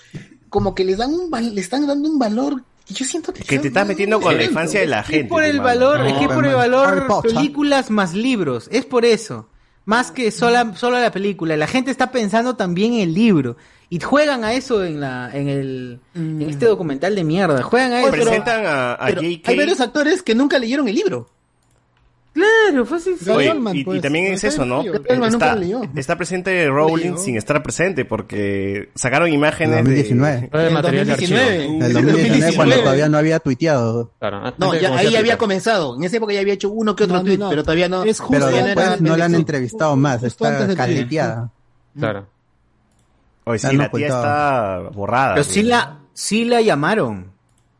como 0.49 0.73
que 0.75 0.83
les 0.83 0.97
dan 0.97 1.13
un 1.13 1.29
val- 1.29 1.53
le 1.53 1.61
están 1.61 1.85
dando 1.87 2.09
un 2.09 2.17
valor 2.19 2.63
que 2.87 2.93
yo 2.95 3.05
siento 3.05 3.31
que, 3.33 3.43
Que 3.43 3.59
te 3.59 3.67
estás 3.67 3.87
metiendo 3.87 4.19
con 4.19 4.35
la 4.35 4.43
infancia 4.43 4.79
de 4.79 4.87
la 4.87 5.01
Es 5.01 5.07
gente. 5.07 5.29
por 5.29 5.43
el 5.43 5.59
valor, 5.59 5.99
No, 5.99 6.05
es 6.07 6.13
que 6.13 6.27
por 6.27 6.45
el 6.45 6.55
valor 6.55 7.05
películas 7.21 7.91
más 7.91 8.13
libros, 8.13 8.67
es 8.71 8.85
por 8.85 9.05
eso. 9.05 9.47
Más 9.85 10.11
que 10.11 10.29
sola, 10.31 10.73
solo 10.75 10.99
la 10.99 11.11
película, 11.11 11.55
la 11.57 11.65
gente 11.67 11.89
está 11.89 12.11
pensando 12.11 12.55
también 12.55 12.93
en 12.93 12.99
el 13.01 13.13
libro 13.13 13.57
y 13.89 13.99
juegan 13.99 14.43
a 14.43 14.53
eso 14.53 14.83
en 14.83 14.99
la 14.99 15.31
en 15.33 15.47
el 15.49 15.99
en 16.13 16.41
este 16.43 16.65
documental 16.67 17.15
de 17.15 17.23
mierda, 17.23 17.63
juegan 17.63 17.93
a 17.93 18.01
eso. 18.01 18.11
Presentan 18.11 18.65
a, 18.67 18.93
a 18.93 19.05
Pero 19.07 19.21
J.K. 19.21 19.49
hay 19.51 19.57
varios 19.57 19.79
actores 19.81 20.21
que 20.21 20.35
nunca 20.35 20.59
leyeron 20.59 20.87
el 20.87 20.93
libro. 20.95 21.29
Claro, 22.39 22.85
fue 22.85 22.97
así. 22.97 23.15
Oye, 23.29 23.53
y, 23.73 23.97
y 23.97 23.99
también 24.01 24.33
es 24.33 24.43
eso, 24.43 24.65
¿no? 24.65 24.83
Está, 25.95 26.15
presente 26.15 26.67
Rowling 26.69 27.17
sin 27.17 27.35
estar 27.37 27.61
presente 27.61 28.05
porque 28.05 28.89
sacaron 28.95 29.31
imágenes 29.31 29.79
En 29.79 29.85
2019. 29.85 30.49
de... 30.51 30.67
En 30.67 30.73
material 30.73 31.07
de 31.07 31.13
archivo. 31.13 31.39
En 31.39 31.81
el 31.81 31.93
2019 31.93 32.55
cuando 32.55 32.79
todavía 32.79 33.09
no 33.09 33.17
había 33.17 33.39
tuiteado. 33.39 34.11
No, 34.57 34.73
ya, 34.75 34.95
ahí 34.97 35.11
ya 35.11 35.19
había 35.19 35.37
comenzado. 35.37 35.95
En 35.97 36.03
esa 36.03 36.17
época 36.17 36.33
ya 36.33 36.39
había 36.39 36.53
hecho 36.53 36.69
uno 36.69 36.95
que 36.95 37.03
otro 37.03 37.17
No, 37.17 37.23
no, 37.23 37.25
tweet, 37.25 37.37
no. 37.37 37.49
pero 37.49 37.63
todavía 37.63 37.89
no. 37.89 38.03
Es 38.03 38.19
justo 38.19 38.45
Pero 38.47 38.65
después 38.65 39.01
no 39.01 39.17
la 39.17 39.25
han 39.25 39.35
entrevistado 39.35 39.95
más, 39.95 40.21
Justo 40.21 40.47
está 40.47 40.75
caleteada. 40.75 41.49
Claro. 41.97 42.27
La 43.45 43.57
sí, 43.57 43.75
la 43.75 43.89
tía 43.91 44.07
está 44.07 44.79
borrada. 44.93 45.33
Pero 45.33 45.43
sí 45.43 45.63
la 45.63 45.99
sí 46.13 46.45
la 46.45 46.61
llamaron. 46.61 47.31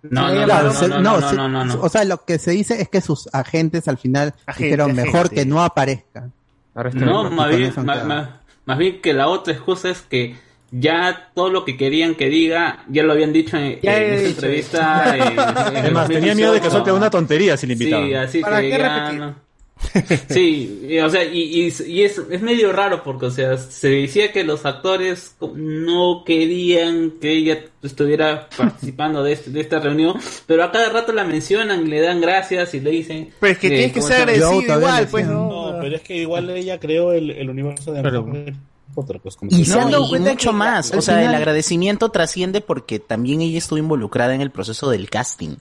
No, 0.04 0.28
no, 0.30 0.34
llamaron. 0.34 0.68
no, 0.68 0.74
se- 0.74 0.88
no, 0.88 1.00
no, 1.02 1.30
se- 1.30 1.36
no, 1.36 1.50
no, 1.50 1.66
no. 1.66 1.82
O 1.82 1.90
sea, 1.90 2.04
lo 2.06 2.24
que 2.24 2.40
se 2.40 2.52
dice 2.52 2.82
es 2.82 2.88
que 2.90 3.02
sus 3.02 3.28
agentes 3.34 3.88
al 3.88 3.98
final 3.98 4.34
Agente, 4.46 4.64
dijeron 4.64 4.96
mejor 4.96 5.22
agente. 5.26 5.36
que 5.36 5.46
no 5.46 5.62
aparezca. 5.64 6.30
No, 6.94 7.30
más 7.30 7.50
bien, 7.50 7.72
quedado. 7.72 8.06
ma- 8.08 8.40
más 8.66 8.78
bien 8.78 9.02
que 9.02 9.14
la 9.14 9.28
otra 9.28 9.54
excusa 9.54 9.90
es 9.90 10.02
que 10.02 10.36
ya 10.72 11.32
todo 11.34 11.50
lo 11.50 11.66
que 11.66 11.76
querían 11.76 12.16
que 12.16 12.30
diga, 12.30 12.86
ya 12.88 13.04
lo 13.04 13.12
habían 13.14 13.34
dicho 13.34 13.58
en, 13.58 13.64
en 13.64 13.80
esa 13.82 14.16
dicho. 14.16 14.30
entrevista. 14.30 15.18
en- 15.18 15.76
en 15.78 15.86
Es 15.88 15.92
más, 15.92 16.08
tenía 16.08 16.36
miedo 16.36 16.54
de 16.54 16.60
que 16.62 16.66
2018. 16.68 16.72
suelte 16.72 16.92
una 16.94 17.10
tontería 17.10 17.58
si 17.58 17.68
le 17.68 17.74
invitaban. 17.74 18.08
Sí, 18.08 18.14
así 18.14 18.40
¿Para 18.42 18.62
que 18.62 18.70
qué 18.70 18.78
ya 18.78 19.10
repetir? 19.10 19.34
Sí, 20.30 20.86
y, 20.90 21.00
o 21.00 21.10
sea, 21.10 21.24
y, 21.24 21.40
y, 21.68 21.74
y 21.88 22.04
es, 22.04 22.22
es 22.30 22.42
medio 22.42 22.72
raro 22.74 23.02
porque, 23.04 23.28
o 23.28 23.32
sea, 23.32 23.58
se 23.58 23.90
decía 23.90 24.32
que 24.32 24.44
los 24.44 24.66
actores 24.66 25.36
no 25.56 26.24
querían 26.26 27.12
que 27.22 27.32
ella 27.32 27.66
estuviera 27.82 28.48
participando 28.58 29.24
de, 29.24 29.34
este- 29.34 29.52
de 29.52 29.62
esta 29.62 29.80
reunión, 29.80 30.16
pero 30.46 30.64
a 30.64 30.72
cada 30.72 30.90
rato 30.90 31.14
la 31.14 31.24
mencionan, 31.24 31.90
le 31.90 32.02
dan 32.02 32.22
gracias 32.22 32.74
y 32.74 32.82
le 32.82 32.92
dicen... 32.92 33.30
Pero 33.40 33.54
es 33.54 33.58
que 33.60 33.70
tienes 33.70 33.94
que 33.94 34.00
¿cómo 34.02 34.08
ser 34.12 34.40
todavía 34.40 34.76
igual, 34.78 35.08
pues. 35.10 35.28
¿no? 35.28 35.72
No, 35.72 35.80
pero 35.82 35.96
es 35.96 36.02
que 36.02 36.18
igual 36.18 36.50
ella 36.52 36.80
creó 36.80 37.14
el, 37.14 37.32
el 37.32 37.50
universo 37.50 37.92
de 37.94 38.02
Pero- 38.04 38.26
Pues 38.96 39.36
como 39.38 39.50
Y 39.52 39.64
se 39.66 39.80
han 39.80 39.92
dado 39.92 40.10
cuenta 40.10 40.32
mucho 40.32 40.52
más. 40.52 40.92
O 40.94 41.02
sea, 41.02 41.16
final- 41.18 41.30
el 41.30 41.36
agradecimiento 41.36 42.10
trasciende 42.10 42.60
porque 42.62 43.00
también 43.00 43.42
ella 43.42 43.58
estuvo 43.58 43.78
involucrada 43.80 44.34
en 44.36 44.42
el 44.42 44.52
proceso 44.52 44.90
del 44.90 45.10
casting 45.10 45.56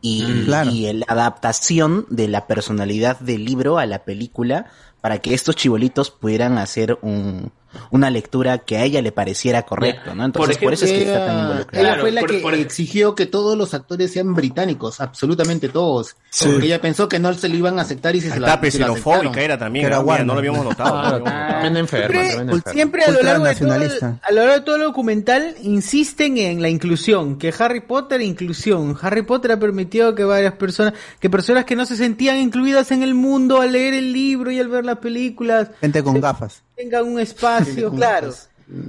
y, 0.00 0.22
Mm, 0.22 0.44
claro. 0.44 0.70
y 0.70 0.92
la 0.92 1.06
adaptación 1.08 2.06
de 2.10 2.28
la 2.28 2.46
personalidad 2.46 3.18
del 3.20 3.44
libro 3.44 3.78
a 3.78 3.86
la 3.86 4.04
película 4.04 4.66
para 5.00 5.18
que 5.18 5.34
estos 5.34 5.56
chibolitos 5.56 6.10
pudieran 6.10 6.56
hacer 6.58 6.98
un, 7.02 7.50
una 7.90 8.10
lectura 8.10 8.58
que 8.58 8.76
a 8.78 8.84
ella 8.84 9.02
le 9.02 9.12
pareciera 9.12 9.62
correcto, 9.62 10.14
¿no? 10.14 10.24
Entonces, 10.24 10.58
por, 10.58 10.72
eso 10.72 10.84
es 10.84 10.92
que 10.92 11.02
está 11.04 11.26
tan 11.26 11.38
involucrada. 11.40 11.88
ella 11.92 12.00
fue 12.00 12.12
la 12.12 12.20
por- 12.20 12.30
que 12.30 12.38
por- 12.38 12.54
exigió 12.54 13.14
que 13.14 13.26
todos 13.26 13.56
los 13.56 13.74
actores 13.74 14.12
sean 14.12 14.34
británicos, 14.34 15.00
absolutamente 15.00 15.68
todos. 15.68 16.16
Porque 16.42 16.66
ella 16.66 16.80
pensó 16.80 17.08
que 17.08 17.18
no 17.18 17.32
se 17.34 17.48
lo 17.48 17.54
iban 17.56 17.78
a 17.78 17.82
aceptar 17.82 18.16
y 18.16 18.20
se 18.20 18.28
lo, 18.40 18.46
Está 18.46 18.60
se 18.60 18.70
xenofóbica 18.72 19.40
era 19.40 19.56
también, 19.58 19.86
era 19.86 19.98
¿no? 19.98 20.04
Lo 20.04 20.38
habíamos 20.38 20.64
notado. 20.64 20.94
no 20.94 21.04
lo 21.04 21.14
habíamos 21.14 21.20
notado. 21.20 21.48
Tremenda 21.60 21.80
enferma, 21.80 22.20
Siempre, 22.20 22.40
enferma. 22.42 22.72
siempre 22.72 23.04
a 23.04 23.10
lo 23.10 23.22
largo 23.22 23.44
de 23.44 23.54
todo, 23.54 23.74
el- 23.74 23.90
a 24.22 24.30
lo 24.32 24.36
largo 24.40 24.54
de 24.54 24.60
todo 24.62 24.76
el 24.76 24.82
documental 24.82 25.54
insisten 25.62 26.38
en 26.38 26.60
la 26.60 26.68
inclusión, 26.68 27.38
que 27.38 27.54
Harry 27.58 27.80
Potter 27.80 28.20
inclusión. 28.20 28.96
Harry 29.00 29.22
Potter 29.22 29.52
ha 29.52 29.58
permitido 29.60 30.14
que 30.14 30.24
varias 30.24 30.54
personas, 30.54 30.94
que 31.20 31.30
personas 31.30 31.64
que 31.64 31.76
no 31.76 31.86
se 31.86 31.96
sentían 31.96 32.38
incluidas 32.38 32.90
en 32.90 33.02
el 33.04 33.14
mundo 33.14 33.60
al 33.60 33.72
leer 33.72 33.94
el 33.94 34.12
libro 34.12 34.50
y 34.50 34.58
al 34.58 34.68
ver 34.68 34.84
las 34.84 34.98
películas 34.98 35.68
Gente 35.80 36.02
con 36.02 36.20
gafas. 36.20 36.63
Tengan 36.76 37.04
un 37.06 37.20
espacio, 37.20 37.90
claro. 37.92 38.32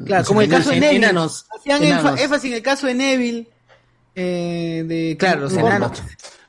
Claro, 0.05 0.25
como 0.25 0.41
el 0.41 0.49
caso 0.49 0.69
de 0.69 0.79
Neville. 0.79 0.97
enanos, 1.05 1.45
Hacían 1.55 1.83
énfasis 1.83 2.45
en 2.51 2.53
el 2.57 2.61
caso 2.61 2.87
de 2.87 2.93
Neville. 2.93 3.47
Eh, 4.15 4.83
de, 4.87 5.17
claro, 5.19 5.41
los 5.41 5.53
enanos. 5.53 6.01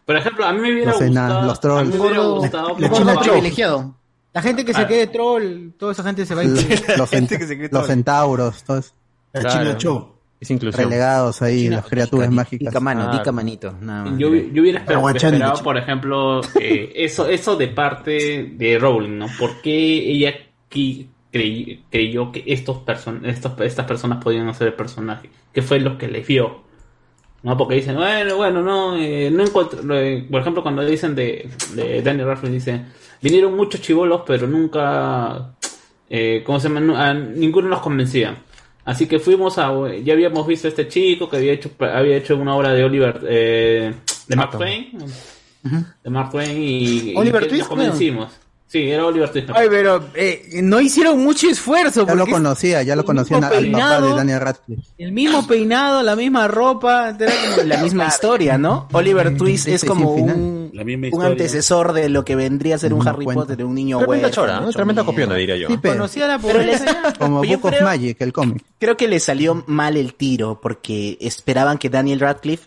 Por 0.05 0.17
ejemplo, 0.17 0.45
a 0.47 0.53
mí 0.53 0.61
me 0.61 0.73
hubiera 0.73 0.93
Los 0.93 1.01
gustado... 1.01 1.11
enanos, 1.27 1.47
los 1.47 1.61
trolls. 1.61 1.81
a 1.81 1.85
mí 1.85 1.91
me 1.99 2.07
hubiera 2.07 2.21
gustado... 2.23 3.21
privilegiado. 3.21 3.95
La 4.33 4.43
gente 4.43 4.65
que 4.65 4.75
se 4.75 4.87
quede 4.87 5.07
troll, 5.09 5.71
toda 5.79 5.93
esa 5.93 6.03
gente 6.05 6.25
se 6.27 6.35
va 6.35 6.43
a 6.43 6.45
ir. 6.45 6.51
Los, 7.73 7.87
centauros, 7.87 8.63
todos. 8.65 8.93
China 9.35 9.77
Show. 9.79 10.13
Es 10.39 10.51
inclusión. 10.51 10.85
relegados 10.85 11.41
ahí, 11.41 11.69
las 11.71 11.87
criaturas 11.87 12.31
mágicas. 12.31 12.69
Dica 12.69 12.79
mano, 12.79 13.09
Ah. 13.09 13.17
dica 13.19 13.33
manito. 13.33 13.75
nada 13.81 14.05
más. 14.05 14.19
Yo, 14.19 14.29
yo 14.35 14.61
hubiera 14.63 14.81
esperado, 14.81 15.63
por 15.65 15.79
ejemplo, 15.79 16.43
eh, 16.61 16.93
eso, 16.95 17.27
eso 17.27 17.57
de 17.57 17.69
parte 17.69 18.53
de 18.55 18.79
Rowling, 18.79 19.17
¿no? 19.19 19.27
¿Por 19.39 19.63
qué 19.63 19.73
ella 20.13 20.35
qui- 20.71 21.07
crey- 21.37 21.85
creyó 21.91 22.33
que 22.33 22.43
estos 22.47 22.79
person 22.79 23.25
estos, 23.27 23.53
estas 23.61 23.87
personas 23.87 24.23
podían 24.23 24.49
hacer 24.49 24.69
el 24.69 24.75
personaje? 24.75 25.31
¿Qué 25.53 25.63
fue 25.63 25.81
lo 25.81 25.97
que 25.99 26.09
le 26.09 26.21
vio? 26.21 26.65
¿No? 27.43 27.57
Porque 27.57 27.77
dicen, 27.77 27.95
bueno, 27.97 28.37
bueno, 28.37 28.63
no, 28.63 28.97
eh, 28.97 29.31
no 29.31 29.43
encuentro, 29.45 29.79
eh, 29.99 30.27
por 30.31 30.41
ejemplo, 30.41 30.63
cuando 30.63 30.85
dicen 30.85 31.15
de, 31.15 31.49
de 31.75 32.03
Daniel 32.03 32.27
Radcliffe, 32.27 32.53
dicen, 32.55 32.87
vinieron 33.23 33.55
muchos 33.55 33.81
chivolos, 33.81 34.23
pero 34.27 34.47
nunca, 34.49 35.55
eh, 36.11 36.43
¿cómo 36.45 36.59
se 36.59 36.69
llama? 36.69 37.09
A 37.09 37.15
ninguno 37.15 37.69
nos 37.69 37.81
convencía. 37.81 38.43
Así 38.85 39.07
que 39.07 39.19
fuimos 39.19 39.59
a, 39.59 39.71
ya 40.03 40.13
habíamos 40.15 40.47
visto 40.47 40.67
a 40.67 40.71
este 40.71 40.89
chico 40.89 41.29
que 41.29 41.37
había 41.37 41.53
hecho, 41.53 41.71
había 41.81 42.17
hecho 42.17 42.37
una 42.37 42.55
obra 42.57 42.73
de 42.73 42.85
Oliver, 42.85 43.21
eh, 43.29 43.93
de 44.27 44.37
Mark 44.37 44.51
Twain, 44.59 44.91
de 46.05 46.11
Mark 46.11 46.31
Twain 46.31 46.63
y, 46.63 47.11
y 47.11 47.17
Oliver 47.17 47.43
que 47.43 47.49
Twist, 47.49 47.61
nos 47.63 47.69
convencimos. 47.69 48.33
Sí, 48.69 48.91
era 48.91 49.07
Oliver 49.07 49.31
Twist. 49.31 49.49
Ay, 49.55 49.69
pero 49.71 50.09
eh, 50.15 50.61
no 50.63 50.81
hicieron 50.81 51.23
mucho 51.23 51.49
esfuerzo. 51.49 52.05
Ya 52.05 52.15
lo 52.17 52.27
conocía, 52.27 52.83
ya 52.83 52.97
lo 52.97 53.05
mismo 53.05 53.37
al 53.37 53.71
papá 53.71 54.01
de 54.01 54.15
Daniel 54.15 54.41
Radcliffe. 54.41 54.83
El 54.99 55.13
mismo 55.13 55.47
peinado, 55.47 56.03
la 56.03 56.17
misma 56.17 56.49
ropa. 56.49 57.11
era 57.11 57.33
como- 57.55 57.63
La 57.69 57.77
misma 57.83 58.07
historia, 58.09 58.59
¿no? 58.59 58.89
Oliver 58.93 59.37
Twist 59.37 59.69
es 59.69 59.85
como 59.85 60.13
un, 60.15 60.71
La 60.75 60.83
misma 60.83 61.09
un 61.13 61.23
antecesor 61.23 61.93
de 61.93 62.09
lo 62.09 62.25
que 62.25 62.35
vendría 62.35 62.75
a 62.75 62.79
ser 62.79 62.93
un 62.93 63.07
Harry 63.07 63.25
cuenta. 63.25 63.43
Potter, 63.45 63.65
un 63.65 63.75
niño 63.75 63.99
Tremenda 63.99 64.27
huérfano, 64.29 64.35
chora, 64.47 64.61
¿no? 64.61 64.69
hecho 64.69 64.77
Tremenda 64.79 65.05
copiona, 65.05 65.35
diría 65.37 65.57
yo. 65.57 65.69
Sí, 65.69 65.79
pero 65.81 65.95
Conocía 65.95 66.27
la 66.27 66.39
Pero 66.41 66.59
les- 66.63 66.81
pobreza. 66.81 67.13
como 67.19 67.45
Book 67.45 67.65
of 67.67 67.71
creo- 67.71 67.85
Magic, 67.85 68.21
el 68.21 68.33
cómic. 68.33 68.65
Creo 68.81 68.97
que 68.97 69.07
le 69.09 69.21
salió 69.21 69.63
mal 69.69 69.97
el 69.97 70.15
tiro 70.15 70.61
porque 70.61 71.17
esperaban 71.21 71.79
que 71.79 71.89
Daniel 71.89 72.19
Radcliffe 72.21 72.67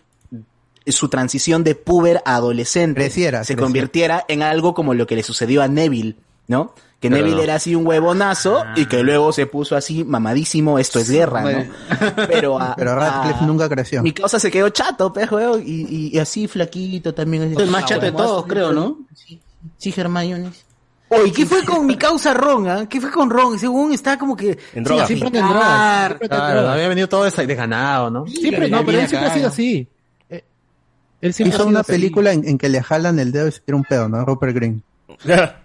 su 0.92 1.08
transición 1.08 1.64
de 1.64 1.74
puber 1.74 2.22
a 2.24 2.36
adolescente 2.36 3.00
Creciera, 3.00 3.38
se 3.44 3.54
creciera. 3.54 3.62
convirtiera 3.62 4.24
en 4.28 4.42
algo 4.42 4.74
como 4.74 4.94
lo 4.94 5.06
que 5.06 5.16
le 5.16 5.22
sucedió 5.22 5.62
a 5.62 5.68
Neville, 5.68 6.16
¿no? 6.48 6.74
Que 7.00 7.08
Pero 7.08 7.16
Neville 7.22 7.36
no. 7.38 7.42
era 7.44 7.54
así 7.54 7.74
un 7.74 7.86
huevonazo 7.86 8.62
y 8.76 8.84
que 8.84 9.02
luego 9.02 9.32
se 9.32 9.46
puso 9.46 9.74
así 9.74 10.04
mamadísimo, 10.04 10.78
esto 10.78 10.98
es 10.98 11.10
guerra, 11.10 11.40
¿no? 11.42 11.64
Pero, 12.28 12.60
a- 12.60 12.74
Pero 12.76 12.94
Radcliffe 12.94 13.42
a- 13.44 13.46
nunca 13.46 13.68
creció. 13.70 14.02
Mi 14.02 14.12
causa 14.12 14.38
se 14.38 14.50
quedó 14.50 14.68
chato, 14.68 15.10
pe, 15.12 15.26
juego, 15.26 15.58
y, 15.58 15.86
y- 15.88 16.10
y 16.14 16.18
así 16.18 16.46
flaquito 16.46 17.14
también. 17.14 17.44
Es 17.52 17.58
el 17.58 17.70
más 17.70 17.86
chato 17.86 18.02
de 18.02 18.12
todos, 18.12 18.44
creo, 18.46 18.72
¿no? 18.72 18.98
Sí, 19.78 19.94
Hermione. 19.96 20.50
Oye, 21.12 21.32
¿qué 21.32 21.44
fue 21.44 21.64
con 21.64 21.86
mi 21.86 21.96
causa 21.96 22.32
Ron? 22.34 22.68
ah? 22.68 22.86
¿Qué 22.88 23.00
fue 23.00 23.10
con 23.10 23.30
Ron? 23.30 23.58
Según 23.58 23.92
está 23.92 24.16
como 24.16 24.36
que... 24.36 24.56
En 24.74 24.84
droga. 24.84 25.06
sin 25.08 25.16
Siempre 25.18 25.40
en 25.40 25.46
drogas, 25.48 26.06
siempre 26.06 26.26
en 26.26 26.28
Claro, 26.28 26.52
drogas. 26.60 26.74
había 26.74 26.88
venido 26.88 27.08
todo 27.08 27.24
desganado, 27.24 28.10
¿no? 28.10 28.26
Siempre, 28.28 28.68
no, 28.68 28.84
pero 28.84 29.00
él 29.00 29.08
siempre 29.08 29.28
ha 29.30 29.34
sido 29.34 29.48
así. 29.48 29.88
Él 31.20 31.34
Hizo 31.38 31.66
una 31.66 31.82
película 31.82 32.32
en, 32.32 32.48
en 32.48 32.58
que 32.58 32.68
le 32.68 32.82
jalan 32.82 33.18
el 33.18 33.32
dedo 33.32 33.48
y 33.48 33.52
se 33.52 33.60
tira 33.60 33.76
un 33.76 33.84
pedo, 33.84 34.08
¿no? 34.08 34.24
Rupert 34.24 34.54
Green. 34.54 34.82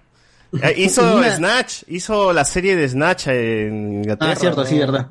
Eh, 0.62 0.74
hizo 0.78 1.18
Una- 1.18 1.36
Snatch, 1.36 1.84
hizo 1.88 2.32
la 2.32 2.46
serie 2.46 2.78
de 2.78 2.88
Snatch 2.88 3.28
en 3.28 3.96
Inglaterra. 3.96 4.32
Ah, 4.32 4.36
cierto, 4.36 4.66
sí, 4.66 4.78
verdad. 4.80 5.10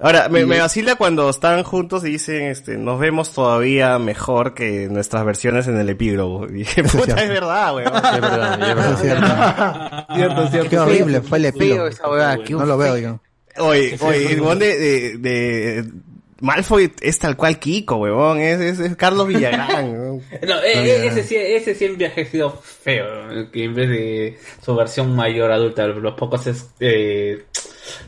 Ahora, 0.00 0.28
me, 0.28 0.44
vacila 0.44 0.94
cuando 0.94 1.28
están 1.28 1.64
juntos 1.64 2.04
y 2.04 2.12
dicen, 2.12 2.44
este, 2.44 2.78
nos 2.78 3.00
vemos 3.00 3.32
todavía 3.32 3.98
mejor 3.98 4.54
que 4.54 4.88
nuestras 4.88 5.24
versiones 5.24 5.66
en 5.66 5.76
el 5.76 5.88
epílogo. 5.88 6.46
Y 6.46 6.52
dije, 6.58 6.84
puta, 6.84 7.04
cierto. 7.04 7.22
es 7.22 7.28
verdad, 7.28 7.74
weón. 7.74 7.96
Es 7.96 8.20
verdad, 8.20 8.62
es 8.62 8.74
verdad. 8.76 8.98
cierto. 9.00 10.14
Cierto, 10.14 10.48
cierto. 10.48 10.70
Qué 10.70 10.78
horrible 10.78 11.20
fue 11.20 11.38
el 11.38 11.44
epílogo. 11.46 11.86
esa 11.88 12.36
No 12.48 12.64
lo 12.64 12.78
veo 12.78 12.96
yo. 12.96 13.20
Oye, 13.60 13.98
oye, 14.00 14.32
el 14.34 14.58
de, 14.60 14.78
de, 14.78 15.18
de, 15.18 15.90
Malfoy 16.40 16.92
es 17.00 17.18
tal 17.18 17.36
cual 17.36 17.58
Kiko, 17.58 17.96
huevón. 17.96 18.38
Es, 18.40 18.60
es, 18.60 18.78
es 18.80 18.96
Carlos 18.96 19.26
Villagrán. 19.26 20.20
No, 20.46 20.56
eh, 20.62 20.72
eh, 20.74 21.06
ese, 21.06 21.22
sí, 21.24 21.36
ese 21.36 21.74
sí 21.74 21.84
ha 21.84 21.88
envejecido 21.88 22.50
feo, 22.62 23.50
que 23.52 23.64
en 23.64 23.74
vez 23.74 23.88
de 23.88 24.38
su 24.64 24.74
versión 24.74 25.14
mayor 25.14 25.50
adulta, 25.52 25.86
los 25.86 26.14
pocos 26.14 26.46
es... 26.46 26.66
Eh, 26.80 27.44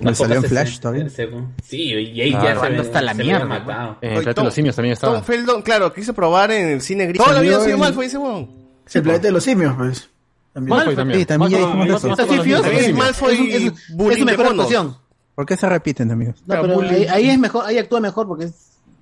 ¿No 0.00 0.10
las 0.10 0.18
salió 0.18 0.36
en 0.36 0.44
Flash 0.44 0.76
escen- 0.76 0.80
todavía? 0.80 1.08
según- 1.08 1.54
Sí, 1.64 1.82
y 1.94 2.20
ahí 2.20 2.32
Ah, 2.36 2.42
ya 2.44 2.60
se 2.60 3.00
la 3.02 3.14
se 3.14 3.22
mierda, 3.24 3.44
matado. 3.46 3.96
En 4.02 4.10
el 4.12 4.18
planeta 4.22 4.40
de 4.42 4.44
los 4.44 4.54
simios 4.54 4.76
también 4.76 4.92
estaba. 4.92 5.14
Tom 5.14 5.24
Felton, 5.24 5.62
claro, 5.62 5.92
quise 5.92 6.12
probar 6.12 6.50
en 6.52 6.68
el 6.68 6.80
cine 6.82 7.06
gris. 7.06 7.18
Toda 7.22 7.34
la 7.34 7.40
vida 7.40 7.56
ha 7.56 7.64
sido 7.64 7.78
Malfoy 7.78 8.06
ese 8.06 8.18
huevón. 8.18 8.50
El 8.92 9.02
planeta 9.02 9.26
de 9.28 9.32
los 9.32 9.42
simios, 9.44 9.74
pues. 9.78 10.10
También. 10.52 10.76
Malfoy 10.76 10.96
también. 10.96 11.20
Sí, 11.20 11.26
también 11.26 11.50
ya 11.52 11.58
Malfoy- 11.58 11.66
dijimos 11.78 11.86
eso. 11.98 12.08
Malfoy- 12.08 12.10
¿Está 12.20 12.26
Sifios? 12.36 12.62
También 12.62 12.84
es 12.84 12.94
Malfoy 12.94 13.32
Es 13.50 13.62
es 13.62 13.96
bullying 13.96 14.28
es 14.28 14.36
¿Por 15.34 15.46
qué 15.46 15.56
se 15.56 15.68
repiten, 15.68 16.10
amigos? 16.10 16.36
No, 16.46 16.60
pero 16.60 16.80
ahí, 16.82 17.06
ahí 17.06 17.30
es 17.30 17.38
mejor, 17.38 17.64
ahí 17.66 17.78
actúa 17.78 18.00
mejor 18.00 18.26
porque 18.26 18.44
es, 18.44 18.52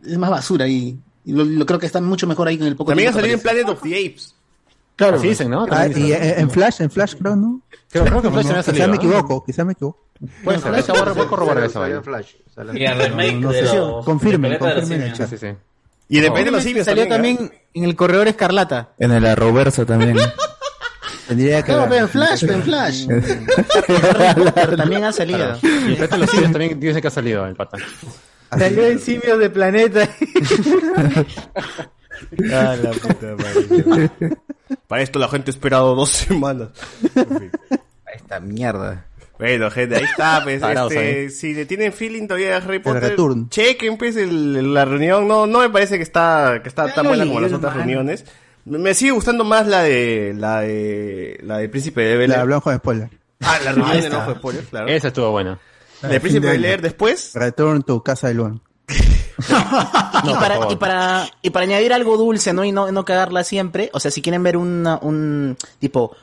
es 0.06 0.16
más 0.18 0.30
basura 0.30 0.66
y, 0.68 0.98
y 1.24 1.32
lo, 1.32 1.44
lo 1.44 1.66
creo 1.66 1.78
que 1.78 1.86
está 1.86 2.00
mucho 2.00 2.26
mejor 2.26 2.48
ahí 2.48 2.58
con 2.58 2.66
el 2.66 2.76
poco 2.76 2.90
También 2.90 3.08
ha 3.10 3.12
salido 3.12 3.34
en. 3.34 3.40
Planet 3.40 3.68
of 3.68 3.82
the 3.82 3.88
Apes. 4.06 4.34
Claro, 4.96 5.16
Así 5.16 5.28
dicen, 5.28 5.50
¿no? 5.50 5.62
Ah, 5.64 5.66
También 5.68 5.98
y 5.98 6.02
dicen. 6.10 6.22
en, 6.22 6.38
en 6.40 6.50
Flash, 6.50 6.80
en 6.80 6.90
Flash 6.90 7.14
creo, 7.18 7.36
¿no? 7.36 7.60
Creo, 7.90 8.04
creo 8.04 8.20
que 8.20 8.26
en 8.28 8.32
Flash 8.34 8.46
No, 8.46 8.50
ha 8.52 8.54
quizá 8.56 8.62
salido. 8.64 8.88
me 8.88 8.96
¿no? 8.96 9.02
equivoco, 9.02 9.44
quizá 9.44 9.64
me 9.64 9.72
equivoco. 9.72 10.04
Puede 10.42 10.58
ser, 10.58 10.74
esa 10.74 10.92
voy 10.92 11.02
a- 11.02 11.12
voy 11.12 11.22
a 11.24 11.28
corroborar 11.28 11.64
esa 11.64 11.80
Salió 11.80 11.96
en 11.98 12.04
Flash. 12.04 12.32
En 12.56 12.76
Y 12.76 12.84
el 12.84 12.98
remake 12.98 13.34
no 13.36 13.52
de 13.52 13.66
sé. 13.66 13.76
los... 13.76 14.04
Confirmen, 14.04 14.58
confirmen 14.58 15.02
el 15.02 15.14
Simios. 15.14 15.30
Sí, 15.30 15.38
sí. 15.38 15.46
Y 16.08 16.18
en. 16.18 16.24
Planeta 16.24 16.44
de 16.44 16.50
los 16.50 16.62
Simios 16.64 16.84
Salió 16.86 17.06
también. 17.08 17.36
también 17.36 17.60
en 17.74 17.84
el 17.84 17.94
Corredor 17.94 18.26
Escarlata. 18.28 18.90
En 18.98 19.12
el 19.12 19.24
Arroverso 19.26 19.86
también. 19.86 20.16
Tendría 21.28 21.62
que 21.62 21.72
Claro, 21.72 21.86
pero 21.88 22.02
en 22.02 22.08
Flash, 22.08 22.40
pero 22.40 22.54
en 22.54 22.62
Flash. 22.64 23.06
También 24.76 25.04
ha 25.04 25.12
salido. 25.12 25.38
Claro. 25.38 25.58
Y 25.62 25.66
el 25.92 25.96
planeta 25.96 26.16
de 26.16 26.18
los 26.22 26.30
simios 26.30 26.52
también 26.52 26.80
dice 26.80 27.00
que 27.00 27.08
ha 27.08 27.10
salido 27.10 27.46
el 27.46 27.54
pata. 27.54 27.78
Salió 28.50 28.86
en 28.86 28.98
Simios 28.98 29.38
de 29.38 29.50
Planeta. 29.50 30.08
Ah, 32.52 32.74
la 32.82 32.90
puta 32.90 33.36
madre. 33.38 34.10
Para 34.88 35.02
esto 35.02 35.20
la 35.20 35.28
gente 35.28 35.50
ha 35.50 35.54
esperado 35.54 35.94
dos 35.94 36.10
semanas. 36.10 36.70
Esta 38.12 38.40
mierda. 38.40 39.06
Bueno, 39.38 39.70
gente, 39.70 39.94
ahí 39.96 40.02
está, 40.02 40.40
pues, 40.42 40.60
Tarados 40.60 40.90
este, 40.92 41.20
ahí. 41.20 41.30
si 41.30 41.54
le 41.54 41.64
tienen 41.64 41.92
feeling 41.92 42.26
todavía 42.26 42.56
a 42.56 42.58
Harry 42.58 42.80
Potter, 42.80 43.14
chequen, 43.50 43.96
pues, 43.96 44.16
el- 44.16 44.74
la 44.74 44.84
reunión, 44.84 45.28
no, 45.28 45.46
no 45.46 45.60
me 45.60 45.70
parece 45.70 45.96
que 45.96 46.02
está, 46.02 46.58
que 46.60 46.68
está 46.68 46.88
Ya 46.88 46.94
tan 46.94 47.06
buena 47.06 47.24
como 47.24 47.38
las 47.38 47.52
otras 47.52 47.70
hermano. 47.72 47.84
reuniones. 47.92 48.24
Me 48.68 48.94
sigue 48.94 49.12
gustando 49.12 49.44
más 49.44 49.66
la 49.66 49.82
de, 49.82 50.34
la 50.36 50.60
de, 50.60 51.40
la 51.42 51.58
de 51.58 51.68
Príncipe 51.68 52.02
de 52.02 52.16
Bel 52.16 52.28
La 52.28 52.36
Air. 52.36 52.42
hablamos 52.42 52.64
con 52.64 52.76
spoiler. 52.76 53.10
Ah, 53.40 53.58
la 53.64 53.72
reunión 53.72 53.96
está. 53.96 54.18
ojo 54.18 54.30
de 54.32 54.38
spoiler, 54.38 54.64
claro. 54.64 54.88
Esa 54.88 55.08
estuvo 55.08 55.30
buena. 55.30 55.58
La 56.02 56.08
de 56.08 56.20
Príncipe 56.20 56.46
de 56.46 56.52
Bel 56.52 56.64
Air 56.64 56.82
después. 56.82 57.32
Return 57.34 57.82
to 57.82 58.02
Casa 58.02 58.28
de 58.28 58.34
Luan. 58.34 58.60
y, 58.88 60.34
para, 60.34 60.72
y, 60.72 60.76
para, 60.76 61.30
y 61.42 61.50
para 61.50 61.64
añadir 61.64 61.92
algo 61.92 62.16
dulce, 62.16 62.52
¿no? 62.52 62.64
Y 62.64 62.72
no, 62.72 62.90
no 62.90 63.04
cagarla 63.04 63.44
siempre. 63.44 63.90
O 63.92 64.00
sea, 64.00 64.10
si 64.10 64.22
quieren 64.22 64.42
ver 64.42 64.56
una, 64.56 64.98
un 65.00 65.56
tipo, 65.78 66.16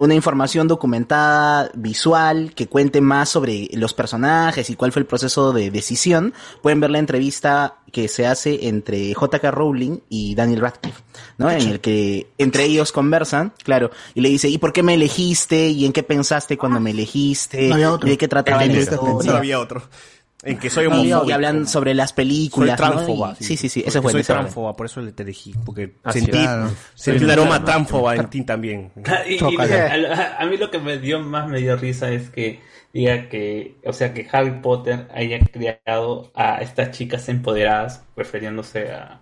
una 0.00 0.14
información 0.14 0.66
documentada, 0.66 1.70
visual, 1.74 2.52
que 2.54 2.66
cuente 2.66 3.02
más 3.02 3.28
sobre 3.28 3.68
los 3.74 3.92
personajes 3.92 4.70
y 4.70 4.74
cuál 4.74 4.92
fue 4.92 5.00
el 5.00 5.06
proceso 5.06 5.52
de 5.52 5.70
decisión, 5.70 6.32
pueden 6.62 6.80
ver 6.80 6.90
la 6.90 6.98
entrevista 6.98 7.76
que 7.92 8.08
se 8.08 8.26
hace 8.26 8.66
entre 8.68 9.12
J.K. 9.12 9.50
Rowling 9.50 9.98
y 10.08 10.34
Daniel 10.34 10.60
Radcliffe, 10.62 11.02
¿no? 11.36 11.50
En 11.50 11.68
el 11.68 11.80
que 11.80 12.28
entre 12.38 12.64
ellos 12.64 12.92
conversan, 12.92 13.52
claro, 13.62 13.90
y 14.14 14.22
le 14.22 14.30
dice, 14.30 14.48
¿y 14.48 14.56
por 14.56 14.72
qué 14.72 14.82
me 14.82 14.94
elegiste? 14.94 15.68
¿Y 15.68 15.84
en 15.84 15.92
qué 15.92 16.02
pensaste 16.02 16.56
cuando 16.56 16.80
me 16.80 16.92
elegiste? 16.92 17.68
No 17.68 17.74
había 17.74 17.92
otro. 17.92 18.08
¿Y 18.08 18.12
de 18.12 18.18
qué 18.18 18.26
trataba 18.26 18.64
la 18.64 18.72
No 18.72 18.80
historia? 18.80 19.36
había 19.36 19.60
otro. 19.60 19.82
En 20.42 20.58
que 20.58 20.70
soy 20.70 20.86
homofóbico. 20.86 21.28
y 21.28 21.32
hablan 21.32 21.66
sobre 21.66 21.92
las 21.94 22.12
películas. 22.12 22.78
Soy 22.80 23.16
¿no? 23.18 23.32
Y- 23.38 23.44
Sí, 23.44 23.56
sí, 23.56 23.68
sí, 23.68 23.84
eso. 23.86 24.00
Soy 24.08 24.22
tránfoba, 24.22 24.74
por 24.74 24.86
eso 24.86 25.00
le 25.02 25.12
te 25.12 25.22
elegí. 25.22 25.54
Porque 25.66 25.96
Ah, 26.02 26.12
sentí, 26.12 26.30
claro. 26.30 26.70
sentí 26.94 27.24
un 27.24 27.30
aroma 27.30 27.62
tránfoba 27.64 28.16
en 28.16 28.30
ti 28.30 28.42
también. 28.42 28.90
Y- 29.28 29.34
y 29.34 29.38
Chócala. 29.38 30.36
a, 30.38 30.42
a- 30.42 30.46
mí 30.46 30.56
lo 30.56 30.70
que 30.70 30.78
me 30.78 30.98
dio 30.98 31.20
más 31.20 31.46
me 31.48 31.58
dio 31.58 31.76
risa 31.76 32.10
es 32.10 32.30
que 32.30 32.60
diga 32.92 33.28
que, 33.28 33.76
o 33.84 33.92
sea, 33.92 34.12
que 34.14 34.26
Harry 34.32 34.60
Potter 34.62 35.06
haya 35.14 35.38
creado 35.40 36.32
a 36.34 36.56
estas 36.62 36.90
chicas 36.92 37.28
empoderadas, 37.28 38.02
refiriéndose 38.16 38.90
a, 38.92 39.20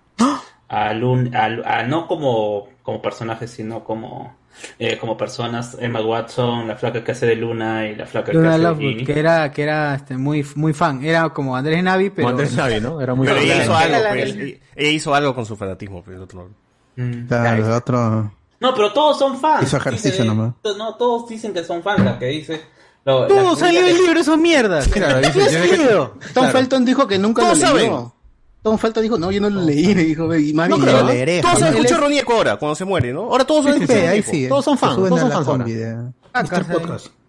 a, 0.69 0.93
Lun- 0.95 1.35
a, 1.35 1.47
a- 1.81 1.83
no 1.83 2.07
como, 2.07 2.69
como 2.83 3.03
personajes, 3.03 3.51
sino 3.51 3.83
como, 3.85 4.38
eh, 4.79 4.97
como 4.99 5.17
personas, 5.17 5.77
Emma 5.81 6.01
Watson, 6.01 6.69
la 6.69 6.77
flaca 6.77 7.03
que 7.05 7.13
hace 7.13 7.27
de 7.27 7.37
Luna 7.37 7.87
y 7.89 7.97
la 7.97 8.07
flaca 8.07 8.33
que 8.33 8.37
Luna 8.39 8.55
hace 8.55 8.65
de 8.67 8.75
Ginny. 8.77 9.05
que 9.05 9.19
era, 9.19 9.51
que 9.53 9.63
era 9.63 9.95
este, 9.95 10.17
muy, 10.17 10.45
muy 10.55 10.73
fan. 10.73 11.05
Era 11.05 11.29
como 11.31 11.57
Andrés 11.57 11.83
Navi, 11.83 12.11
pero. 12.11 12.29
Como 12.29 12.39
Andrés 12.39 12.55
Navi, 12.57 12.81
¿no? 12.81 13.01
Era 13.01 13.15
muy 13.15 13.27
Pero 13.27 13.39
ella 13.41 13.57
hizo 13.63 13.67
Claro. 13.73 13.85
algo, 13.85 13.99
Claro. 14.01 14.21
pues, 14.21 14.35
ella- 14.77 14.91
hizo 14.91 15.15
algo 15.15 15.35
con 15.35 15.47
su 15.47 15.57
fanatismo, 15.57 16.03
pues, 16.03 16.17
el 16.17 16.23
otro. 16.23 16.51
Mm. 16.97 17.27
Claro, 17.29 17.65
el 17.67 17.73
otro. 17.73 18.33
No, 18.61 18.75
pero 18.75 18.93
todos 18.93 19.19
son 19.19 19.39
fans. 19.39 19.63
Hizo 19.65 19.77
ejercicio 19.77 20.11
Dice- 20.11 20.25
nomás. 20.25 20.55
No, 20.77 20.95
todos 20.97 21.29
dicen 21.29 21.53
que 21.53 21.63
son 21.63 21.83
fans, 21.83 22.05
la 22.05 22.19
que 22.19 22.27
dice. 22.27 22.61
la 23.05 23.27
Todo 23.29 23.55
que 23.55 23.61
salió 23.61 23.83
del 23.85 23.95
que- 23.97 24.03
libro, 24.03 24.21
esos 24.21 24.37
mierdas. 24.37 24.89
Claro, 24.89 25.19
dice- 25.19 25.33
¿Qué 25.33 25.43
ha 25.43 25.49
dice 25.49 25.61
que- 25.71 25.77
salido? 25.77 26.15
Tom 26.35 26.47
Felton 26.49 26.85
dijo 26.85 27.07
que 27.07 27.19
nunca 27.19 27.43
lo 27.43 27.55
leyó. 27.55 28.13
Tom 28.63 28.77
Felton 28.77 29.03
dijo, 29.03 29.19
no, 29.19 29.31
yo 29.31 29.41
no 29.41 29.51
lo 29.51 29.63
leí, 29.63 29.95
me 29.95 30.03
dijo, 30.03 30.35
y 30.35 30.53
más 30.53 30.69
No 30.69 30.77
bien 30.77 30.89
creo, 30.89 30.99
yo 30.99 31.07
¿no? 31.07 31.13
leeré, 31.13 31.41
Todos 31.41 31.63
han 31.63 31.75
escuchado 31.75 32.01
Ronieco 32.03 32.33
ahora, 32.33 32.57
cuando 32.57 32.75
se 32.75 32.85
muere, 32.85 33.13
¿no? 33.13 33.23
Ahora 33.23 33.45
todos 33.45 33.67
han 33.67 33.87
Sí, 33.87 33.93
ahí 33.93 34.23
sí. 34.23 34.49
Todos 34.49 34.65
son 34.65 34.77
se 34.77 34.87
fans, 34.87 34.97
todos 34.97 35.21
son 35.21 35.31
fans 35.31 35.49
ahora. 35.49 35.65
Ah. 36.33 36.45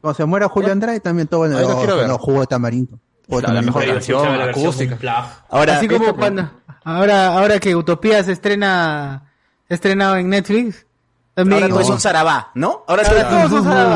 Cuando 0.02 0.16
se 0.16 0.26
muera 0.26 0.50
Julio 0.50 0.72
Andrade 0.72 1.00
también 1.00 1.28
todo 1.28 1.42
oh, 1.42 1.78
quiero 1.78 1.98
ver. 1.98 2.08
no, 2.08 2.18
jugo 2.18 2.42
de 2.42 2.48
tamarindo. 2.48 3.00
La 3.28 3.62
mejor 3.62 3.86
canción, 3.86 4.38
la 4.38 4.46
acústica. 4.46 4.98
Ahora, 5.50 5.78
Así 5.78 5.88
como 5.88 6.16
cuando. 6.16 6.50
Ahora, 6.84 7.38
ahora 7.38 7.60
que 7.60 7.76
Utopía 7.76 8.24
se 8.24 8.32
estrena. 8.32 9.32
Se 9.68 9.74
ha 9.74 9.76
estrenado 9.76 10.16
en 10.16 10.30
Netflix. 10.30 10.88
También. 11.36 11.62
Ahora 11.62 11.68
¿no? 11.68 11.76
Todos 11.76 11.88
son 11.88 12.00
zarabá. 12.00 12.52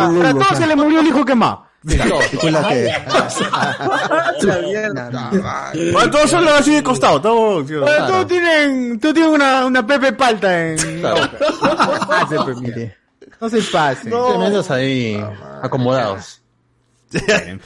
Ahora 0.05 0.33
todos 0.33 0.57
se 0.57 0.67
le 0.67 0.75
murió 0.75 0.99
el 0.99 1.07
hijo 1.07 1.25
quemado. 1.25 1.65
Que- 1.87 1.97
Ahora 5.93 6.11
todos 6.11 6.29
son 6.29 6.47
así 6.47 6.73
de 6.75 6.83
costado, 6.83 7.21
todos. 7.21 7.67
Todos 7.67 8.27
tienen. 8.27 8.99
Todos 8.99 9.13
tienen 9.13 9.31
una, 9.33 9.65
una 9.65 9.85
Pepe 9.85 10.13
Palta 10.13 10.69
en. 10.69 11.05
Ah, 11.05 12.25
se 12.29 12.35
permite. 12.39 12.95
No 13.41 13.49
se 13.49 13.61
pase. 13.63 14.09
Tremendos 14.09 14.71
ahí 14.71 15.23
acomodados. 15.61 16.41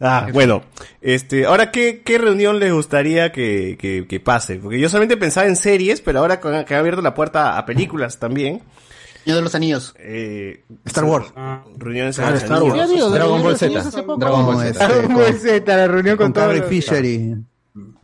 ah, 0.00 0.28
bueno, 0.32 0.62
este, 1.00 1.46
ahora 1.46 1.70
qué, 1.70 2.02
qué 2.04 2.18
reunión 2.18 2.58
les 2.60 2.72
gustaría 2.72 3.32
que, 3.32 3.76
que, 3.78 4.06
que 4.06 4.20
pase, 4.20 4.56
porque 4.56 4.78
yo 4.78 4.88
solamente 4.88 5.16
pensaba 5.16 5.46
en 5.46 5.56
series, 5.56 6.00
pero 6.00 6.20
ahora 6.20 6.40
que 6.40 6.74
ha 6.74 6.78
abierto 6.78 7.02
la 7.02 7.14
puerta 7.14 7.58
a 7.58 7.66
películas 7.66 8.18
también. 8.18 8.62
Señor 9.24 9.36
de 9.38 9.42
los 9.42 9.54
Anillos. 9.54 9.94
Eh, 9.98 10.64
Star 10.86 11.04
Wars. 11.04 11.26
reuniones 11.76 12.18
en 12.18 12.24
Ah, 12.24 12.30
los 12.30 12.42
Star. 12.42 12.62
Wars. 12.62 12.88
Digo, 12.90 13.10
Dragon 13.10 13.42
Ball 13.42 13.56
Z. 13.58 13.82
Dragon 14.18 14.46
Ball 14.46 14.56
Z. 14.58 14.68
este, 14.84 15.02
¿Cómo 15.02 15.18
con- 15.18 15.28
es 15.28 15.44
esta? 15.44 15.76
La 15.76 15.86
reunión 15.88 16.16
con, 16.16 16.26
con 16.26 16.32
todos 16.32 16.46
Carrie 16.48 16.62
Fisher 16.62 17.04
y 17.04 17.34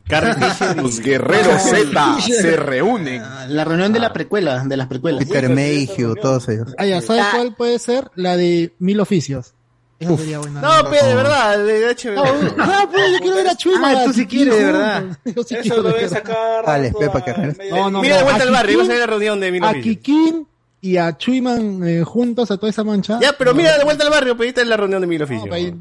Carrie 0.08 0.34
Fisher 0.50 0.76
y- 0.76 0.80
Los 0.82 1.00
guerreros 1.00 1.62
Z 1.62 2.20
se 2.20 2.56
reúnen. 2.56 3.22
La 3.48 3.64
reunión 3.64 3.92
de 3.92 3.98
la 4.00 4.12
precuela, 4.12 4.62
de 4.64 4.76
las 4.76 4.86
precuelas. 4.88 5.24
Peter 5.24 5.48
Mayhew, 5.48 6.14
todos 6.16 6.48
ellos. 6.48 6.74
Ah, 6.78 6.86
ya, 6.86 7.00
¿sabes 7.00 7.24
cuál 7.34 7.54
puede 7.54 7.78
ser? 7.78 8.10
La 8.14 8.36
de 8.36 8.72
Mil 8.78 9.00
Oficios. 9.00 9.52
Buena. 9.98 10.60
No, 10.60 10.90
pero 10.90 11.06
de 11.06 11.14
verdad, 11.14 11.58
de 11.64 11.90
hecho. 11.90 12.12
No, 12.12 12.22
no, 12.22 12.90
pues 12.92 13.12
yo 13.12 13.18
quiero 13.20 13.36
ver 13.36 13.48
a 13.48 13.56
Chuima. 13.56 13.90
Ah, 13.92 14.04
tú 14.04 14.12
sí 14.12 14.26
quieres, 14.26 14.54
de 14.54 14.64
verdad. 14.66 15.04
Yo 15.24 15.42
sí 15.42 15.54
Eso 15.54 15.62
quiero 15.62 15.82
lo 15.88 15.94
ves 15.94 16.12
acá. 16.12 16.36
Dale, 16.66 16.92
Pepa, 16.92 17.24
que. 17.24 17.32
No, 17.70 17.90
no, 17.90 18.02
Mira 18.02 18.18
de 18.18 18.22
vuelta 18.24 18.42
a 18.42 18.46
al 18.46 18.52
barrio, 18.52 18.76
vas 18.80 18.88
a 18.88 18.92
ver 18.92 19.00
la 19.00 19.06
reunión 19.06 19.40
de 19.40 19.50
Mil 19.50 19.64
A 19.64 19.70
Oficios. 19.70 19.84
Kikín 19.96 20.46
y 20.92 20.96
a 20.98 21.16
Chuiman 21.16 21.86
eh, 21.86 22.04
juntos 22.04 22.50
a 22.50 22.56
toda 22.56 22.70
esa 22.70 22.84
mancha. 22.84 23.18
Ya, 23.20 23.32
pero 23.36 23.54
mira 23.54 23.76
de 23.78 23.84
vuelta 23.84 24.04
al 24.04 24.10
barrio, 24.10 24.36
pediste 24.36 24.60
en 24.62 24.68
la 24.68 24.76
reunión 24.76 25.00
de 25.00 25.06
Mil 25.06 25.22
Oficios. 25.22 25.52
ahí- 25.52 25.74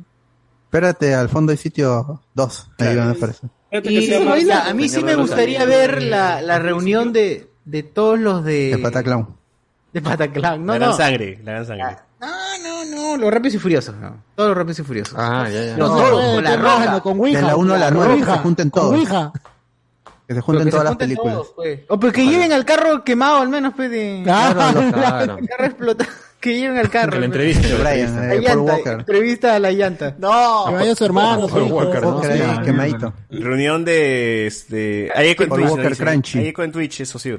Espérate, 0.66 1.14
al 1.14 1.30
fondo 1.30 1.52
hay 1.52 1.58
sitio 1.58 2.22
2. 2.34 2.70
Ahí 2.80 2.96
van 2.96 3.08
a 3.10 3.12
aparecer. 3.12 3.50
Y, 3.72 4.14
a 4.52 4.74
mí 4.74 4.90
sí 4.90 5.04
me 5.04 5.16
gustaría 5.16 5.64
ver 5.66 6.02
la, 6.02 6.42
la 6.42 6.60
reunión 6.60 7.14
de, 7.14 7.50
de 7.66 7.84
todos 7.84 8.20
los 8.20 8.44
de. 8.44 8.74
El 8.74 8.82
Pataclown. 8.82 9.36
De 9.94 10.02
Pataclan. 10.02 10.66
No, 10.66 10.74
la 10.74 10.80
gran 10.80 10.90
no. 10.92 10.98
sangre, 10.98 11.40
la 11.44 11.52
gran 11.54 11.66
sangre. 11.66 11.98
No, 12.20 12.28
no, 12.64 12.86
no. 12.86 13.18
Los 13.18 13.32
rápidos 13.34 13.56
y 13.56 13.60
furiosos. 13.60 13.96
No. 13.96 14.18
Todos 14.36 14.50
los 14.50 14.58
rápidos 14.58 14.80
y 14.80 14.84
furiosos. 14.84 15.16
Ah, 15.18 15.48
ya, 15.50 15.64
ya. 15.68 15.78
No, 15.78 15.88
No, 15.88 15.96
todos, 15.96 16.36
con 16.36 16.44
la 16.44 16.52
con 16.52 16.62
roja. 16.62 17.00
Con 17.02 17.20
Ouija. 17.20 17.40
De 17.40 17.46
la 17.48 17.56
1 17.56 17.74
a 17.74 17.78
la 17.78 17.86
Con 17.88 17.96
9, 17.96 18.08
que 18.08 18.20
Ouija, 18.20 18.34
se 18.34 18.40
junten 18.40 18.70
con 18.70 18.82
todos. 18.82 18.94
Ouija. 18.96 19.32
Que 20.28 20.34
se 20.34 20.42
junten 20.42 20.66
que 20.66 20.72
se 20.72 20.78
todas 20.78 20.86
las 20.86 20.96
películas. 20.98 21.34
todos, 21.36 21.54
pues. 21.56 21.80
O 21.88 22.00
pues 22.00 22.14
que 22.14 22.26
lleven 22.26 22.52
al 22.52 22.66
carro 22.66 23.04
quemado 23.04 23.38
al 23.38 23.50
menos, 23.50 23.74
pues, 23.76 23.92
de... 23.92 24.22
Claro, 24.24 24.80
el 24.80 24.92
claro. 24.94 25.38
carro 25.48 25.66
explotado. 25.66 26.10
Que 26.40 26.60
lleven 26.60 26.78
al 26.78 26.90
carro. 26.90 27.20
Que 27.20 27.30
pues. 27.30 27.80
Brian, 27.80 28.32
eh, 28.32 28.42
La 28.42 28.54
Paul 28.54 28.58
llanta, 28.60 28.74
Walker. 28.74 28.94
entrevista 28.94 29.56
a 29.56 29.60
la 29.60 29.72
llanta. 29.72 30.16
No. 30.20 30.66
Que 30.68 30.74
vaya 30.74 30.96
su 30.96 31.06
hermano, 31.06 31.48
su 31.48 31.54
Paul 31.56 31.66
hijo. 31.68 31.76
Walker, 31.76 32.02
¿no? 32.02 32.10
Walker 32.16 32.32
ahí, 32.32 32.56
Sí. 32.58 32.62
quemadito. 32.64 33.14
Reunión 33.30 33.86
de 33.86 34.48
este. 34.48 35.12
Hay 35.16 35.30
eco 35.30 35.44
en 35.44 35.50
Paul 35.50 35.62
Twitch. 35.62 35.72
Walker. 35.74 35.98
Crunchy. 35.98 36.40
Hay 36.40 36.48
eco 36.48 36.64
en 36.64 36.72
Twitch, 36.72 37.02
eso 37.02 37.18
sí. 37.20 37.36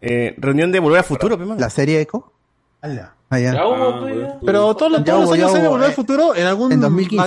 Eh, 0.00 0.34
reunión 0.38 0.72
de 0.72 0.80
Volver 0.80 1.00
a 1.00 1.02
Futuro, 1.04 1.36
Ah, 3.28 3.38
ah 3.38 3.98
pues, 4.00 4.16
Pero 4.44 4.64
pues, 4.66 4.76
todos 4.76 4.92
los, 4.92 5.06
los 5.06 5.32
años 5.32 5.52
sale 5.52 5.68
Volver 5.68 5.86
al 5.86 5.90
eh, 5.90 5.94
Futuro 5.94 6.34
en 6.36 6.46
algún 6.46 6.78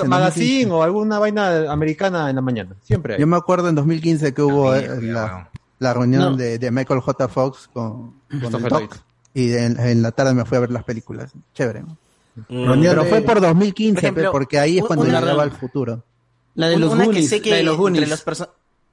magazine 0.08 0.72
o 0.72 0.82
alguna 0.82 1.20
vaina 1.20 1.70
americana 1.72 2.30
en 2.30 2.38
la 2.38 2.42
mañana. 2.42 2.76
Siempre. 2.84 3.16
Hay. 3.16 3.20
Yo 3.20 3.28
me 3.28 3.36
acuerdo 3.36 3.68
en 3.68 3.76
2015 3.76 4.34
que 4.34 4.42
hubo 4.42 4.72
ah, 4.72 4.80
eh, 4.80 5.50
la, 5.80 5.94
reunión 5.94 6.38
de, 6.38 6.72
Michael 6.72 7.02
J. 7.02 7.28
Fox 7.28 7.70
con, 7.74 8.14
con 8.30 8.90
y 9.34 9.54
en, 9.54 10.02
la 10.02 10.12
tarde 10.12 10.34
me 10.34 10.46
fui 10.46 10.58
a 10.58 10.62
ver 10.62 10.72
las 10.72 10.84
películas. 10.84 11.32
Chévere. 11.54 11.82
¿no? 11.82 11.98
Mm. 12.48 12.82
Pero 12.82 13.06
fue 13.06 13.22
por 13.22 13.42
2015, 13.42 14.14
porque 14.32 14.58
ahí 14.58 14.78
es 14.78 14.86
cuando 14.86 15.06
llegaba 15.06 15.44
el 15.44 15.52
futuro. 15.52 16.04
La 16.56 16.70
de 16.70 16.78
los 16.78 16.94
una 16.94 17.06
Goonies, 17.06 17.46
la 17.46 17.56
de 17.58 17.64
los 17.64 17.78
Goonies. 17.78 18.26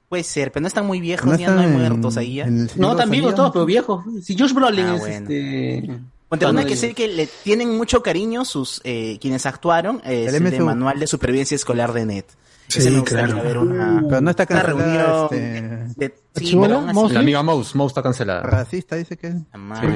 Puede 0.09 0.23
ser, 0.23 0.53
pero 0.53 0.61
no 0.61 0.67
están 0.67 0.85
muy 0.85 1.01
viejos, 1.01 1.25
no 1.25 1.35
ni 1.35 1.43
están 1.43 1.73
muertos 1.73 2.15
ahí 2.15 2.35
ya. 2.35 2.47
No, 2.75 2.91
están 2.91 3.09
vivos 3.09 3.35
todos, 3.35 3.51
pero 3.51 3.65
viejos. 3.65 4.05
Si 4.23 4.37
Josh 4.37 4.53
Brolin 4.53 4.85
ah, 4.85 4.95
es 4.95 5.05
este... 5.05 5.99
Bueno, 6.29 6.59
hay 6.59 6.65
que 6.65 6.71
decir 6.71 6.93
que 6.93 7.07
le 7.07 7.27
tienen 7.43 7.77
mucho 7.77 8.03
cariño 8.03 8.43
sus 8.43 8.81
eh, 8.83 9.17
quienes 9.21 9.45
actuaron 9.45 10.01
eh, 10.03 10.25
es 10.27 10.33
el, 10.33 10.45
el 10.45 10.51
de 10.51 10.59
manual 10.59 10.99
de 10.99 11.07
supervivencia 11.07 11.55
escolar 11.55 11.93
de 11.93 12.05
Net. 12.05 12.25
Sí, 12.67 12.79
Ese 12.79 13.01
claro. 13.03 13.41
Ver 13.41 13.57
una, 13.57 14.03
pero 14.09 14.19
no 14.19 14.29
está 14.29 14.45
cancelada. 14.45 15.29
Reunión 15.29 15.87
este... 15.87 15.95
de, 15.95 16.15
sí, 16.35 16.53
la 16.55 17.19
amiga 17.21 17.41
Mouse, 17.41 17.75
Mouse 17.75 17.91
está 17.91 18.03
cancelada. 18.03 18.41
Racista 18.41 18.97
dice 18.97 19.15
que. 19.15 19.31
Sí, 19.31 19.87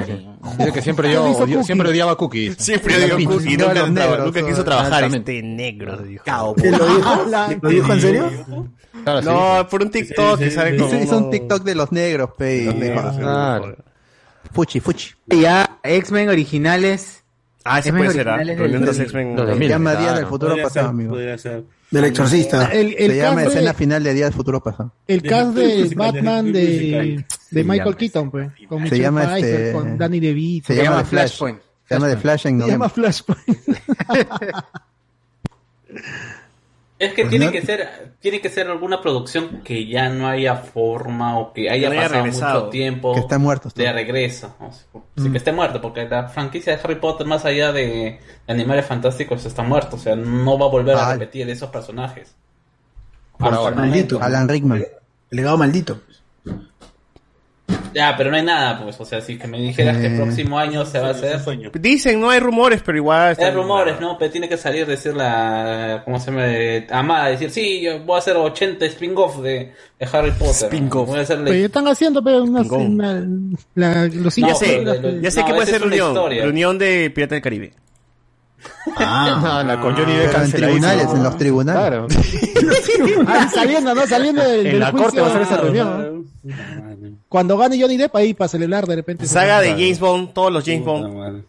dice 0.57 0.71
que 0.71 0.81
siempre 0.81 1.11
yo, 1.11 1.25
odio, 1.25 1.63
siempre 1.65 1.89
odiaba 1.89 2.15
cookies. 2.15 2.55
Siempre 2.57 2.95
odiaba 2.95 3.21
cookies, 3.25 3.57
no, 3.57 3.67
nunca, 3.67 3.87
negros, 3.89 4.25
nunca 4.25 4.47
quiso 4.47 4.63
trabajar. 4.63 5.03
Este 5.03 5.43
negro, 5.43 5.97
dijo. 5.97 6.23
¿Lo 6.25 6.53
dijo? 6.55 7.25
¿Lo 7.61 7.69
dijo 7.69 7.93
en 7.93 8.01
serio? 8.01 8.31
Claro, 9.03 9.21
no, 9.21 9.67
por 9.67 9.81
un 9.81 9.91
TikTok 9.91 10.39
que 10.39 10.51
sale 10.51 10.77
como. 10.77 10.93
Es 10.93 11.11
un 11.11 11.29
TikTok 11.29 11.63
de 11.63 11.75
los 11.75 11.91
negros, 11.91 12.29
pe. 12.37 12.65
Los 12.65 12.75
negros, 12.75 13.15
ah. 13.21 13.61
Fuchi, 14.51 14.79
Fuchi. 14.79 15.13
Ya, 15.27 15.79
X-Men 15.83 16.29
originales. 16.29 17.23
Ah, 17.63 17.79
ese 17.79 17.93
puede 17.93 18.11
ser. 18.11 18.27
ah. 18.27 18.37
Reunión 18.37 18.85
de 18.85 18.91
X-Men. 18.91 19.37
Se 19.57 19.67
llama 19.67 19.95
Día 19.95 20.13
del 20.13 20.25
Futuro 20.25 20.55
Pasado, 20.61 20.89
amigo. 20.89 21.17
Exorcista. 21.91 22.69
Se 22.69 23.17
llama 23.17 23.43
escena 23.43 23.73
final 23.73 24.03
de 24.03 24.13
Día 24.13 24.25
del 24.25 24.33
Futuro 24.33 24.61
Pasado. 24.61 24.91
El 25.07 25.21
cast 25.21 25.53
de 25.53 25.91
Batman 25.95 26.51
de, 26.51 27.25
Michael 27.51 27.95
Keaton, 27.95 28.31
pues. 28.31 28.51
Con 28.67 28.87
Se 28.87 28.99
llama, 28.99 29.37
este, 29.37 29.71
con 29.73 29.97
Danny 29.97 30.19
DeVito. 30.19 30.67
se 30.67 30.75
llama 30.83 31.03
Flashpoint. 31.03 31.59
Se 31.87 31.95
llama 31.95 32.07
The 32.09 32.17
Flash 32.17 32.47
en 32.47 32.61
Se 32.61 32.67
llama 32.67 32.89
Flashpoint. 32.89 33.59
Es 37.01 37.13
que 37.13 37.23
pues 37.23 37.31
tiene 37.31 37.51
que 37.51 37.63
ser, 37.63 38.13
tiene 38.19 38.39
que 38.41 38.49
ser 38.49 38.67
alguna 38.67 39.01
producción 39.01 39.63
que 39.63 39.87
ya 39.87 40.09
no 40.09 40.27
haya 40.27 40.55
forma 40.55 41.39
o 41.39 41.51
que 41.51 41.67
haya, 41.67 41.89
pasado 41.89 42.25
mucho 42.25 42.69
tiempo. 42.69 43.15
Que 43.15 43.21
esté 43.21 43.39
muerto. 43.39 43.69
De 43.73 43.91
regreso. 43.91 44.55
Mm. 45.15 45.31
Que 45.31 45.37
esté 45.39 45.51
muerto, 45.51 45.81
porque 45.81 46.07
la 46.07 46.29
franquicia 46.29 46.75
de 46.75 46.83
Harry 46.83 46.99
Potter, 46.99 47.25
más 47.25 47.43
allá 47.43 47.71
de 47.71 48.19
Animales 48.47 48.85
Fantásticos, 48.85 49.43
está 49.47 49.63
muerto. 49.63 49.95
O 49.95 49.99
sea, 49.99 50.15
no 50.15 50.59
va 50.59 50.67
a 50.67 50.69
volver 50.69 50.95
a 50.95 51.13
repetir 51.13 51.49
esos 51.49 51.71
personajes. 51.71 52.35
Por 53.39 53.51
Alan 53.51 54.47
Rickman. 54.47 54.85
Legado 55.31 55.57
maldito. 55.57 56.01
Ya, 57.93 58.15
pero 58.17 58.31
no 58.31 58.37
hay 58.37 58.43
nada, 58.43 58.81
pues. 58.81 58.99
O 58.99 59.05
sea, 59.05 59.21
si 59.21 59.37
que 59.37 59.47
me 59.47 59.59
dijeras 59.59 59.97
que 59.97 60.07
el 60.07 60.13
eh, 60.13 60.17
próximo 60.17 60.57
año 60.57 60.85
se 60.85 60.99
va 60.99 61.07
a 61.07 61.11
hacer. 61.11 61.39
Dicen, 61.79 62.19
no 62.19 62.29
hay 62.29 62.39
rumores, 62.39 62.81
pero 62.85 62.97
igual. 62.97 63.35
Hay 63.39 63.51
rumores, 63.51 63.99
¿no? 63.99 64.17
Pero 64.17 64.31
tiene 64.31 64.47
que 64.47 64.57
salir 64.57 64.85
decir 64.85 65.15
la. 65.15 66.01
¿Cómo 66.05 66.19
se 66.19 66.31
me 66.31 66.77
eh, 66.77 66.87
Amada, 66.91 67.29
decir, 67.29 67.51
sí, 67.51 67.81
yo 67.81 67.99
voy 67.99 68.15
a 68.15 68.19
hacer 68.19 68.35
80 68.35 68.85
spin-off 68.85 69.39
de, 69.41 69.73
de, 69.99 70.07
Harry 70.11 70.31
Potter. 70.31 70.73
Spin-off. 70.73 71.09
¿no? 71.09 71.23
Pero 71.25 71.53
ya 71.53 71.65
están 71.65 71.87
haciendo, 71.87 72.23
pero 72.23 72.43
una. 72.43 72.61
una 72.61 73.25
la, 73.75 74.07
los 74.07 74.37
no, 74.37 74.47
ya 74.47 74.55
sé, 74.55 74.83
ya 75.21 75.31
sé 75.31 75.41
no, 75.41 75.47
que 75.47 75.53
puede 75.53 75.67
ser 75.67 75.81
reunión. 75.81 76.15
Reunión 76.15 76.77
de 76.77 77.09
Pirata 77.09 77.35
del 77.35 77.41
Caribe. 77.41 77.73
Ah, 78.97 79.63
no, 79.65 79.75
no, 79.75 79.81
con 79.81 79.95
Johnny 79.95 80.13
ah, 80.13 80.19
Depp 80.19 80.35
en 80.35 80.51
tribunales, 80.51 81.07
en 81.13 81.23
los 81.23 81.37
tribunales. 81.37 81.81
Claro. 81.81 82.07
Ah, 83.27 83.49
saliendo, 83.53 83.93
¿no? 83.93 84.07
Saliendo 84.07 84.43
del, 84.43 84.65
en 84.65 84.71
del 84.73 84.79
la 84.79 84.91
juicio, 84.91 85.05
corte 85.05 85.21
va 85.21 85.27
a 85.27 85.31
ser 85.31 85.41
esa 85.41 85.57
reunión. 85.57 86.25
Cuando 87.31 87.57
gane 87.57 87.79
Johnny 87.79 87.95
Depp, 87.95 88.13
ahí 88.17 88.33
para 88.33 88.49
celebrar 88.49 88.85
de 88.85 88.97
repente. 88.97 89.25
Saga 89.25 89.61
de 89.61 89.69
James 89.69 90.01
Bond, 90.01 90.33
todos 90.33 90.51
los 90.51 90.65
James 90.65 90.83
Bond. 90.83 91.45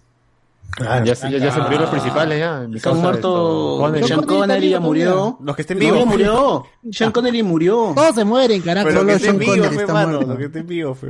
Ah, 0.81 1.03
ya, 1.05 1.15
ya, 1.15 1.39
ya 1.39 1.51
se 1.51 1.59
murieron 1.59 1.81
los 1.81 1.91
principales 1.91 2.37
eh, 2.37 2.39
ya. 2.39 2.61
Mi 2.69 2.77
Están 2.77 2.99
muertos. 2.99 4.07
Sean 4.07 4.23
Connery 4.23 4.69
ya 4.69 4.79
murió. 4.79 5.39
Los 5.43 5.57
que 5.57 5.63
estén 5.63 5.81
vivos. 5.81 5.99
No, 5.99 6.07
murió. 6.07 6.67
Sean 6.93 7.11
Connery 7.11 7.43
murió. 7.43 7.95
Todos 7.97 8.15
se 8.15 8.25
mueren, 8.25 8.63
carajo. 8.63 8.87
Pero 8.87 9.03
los 9.03 9.07
que 9.07 9.17
estén 9.17 9.39
vivos, 9.41 9.69
fe, 9.75 9.87
mano. 9.89 10.21
Los 10.23 10.39
que 10.39 10.45
estén 10.45 10.67
vivos, 10.69 10.99
fe. 10.99 11.09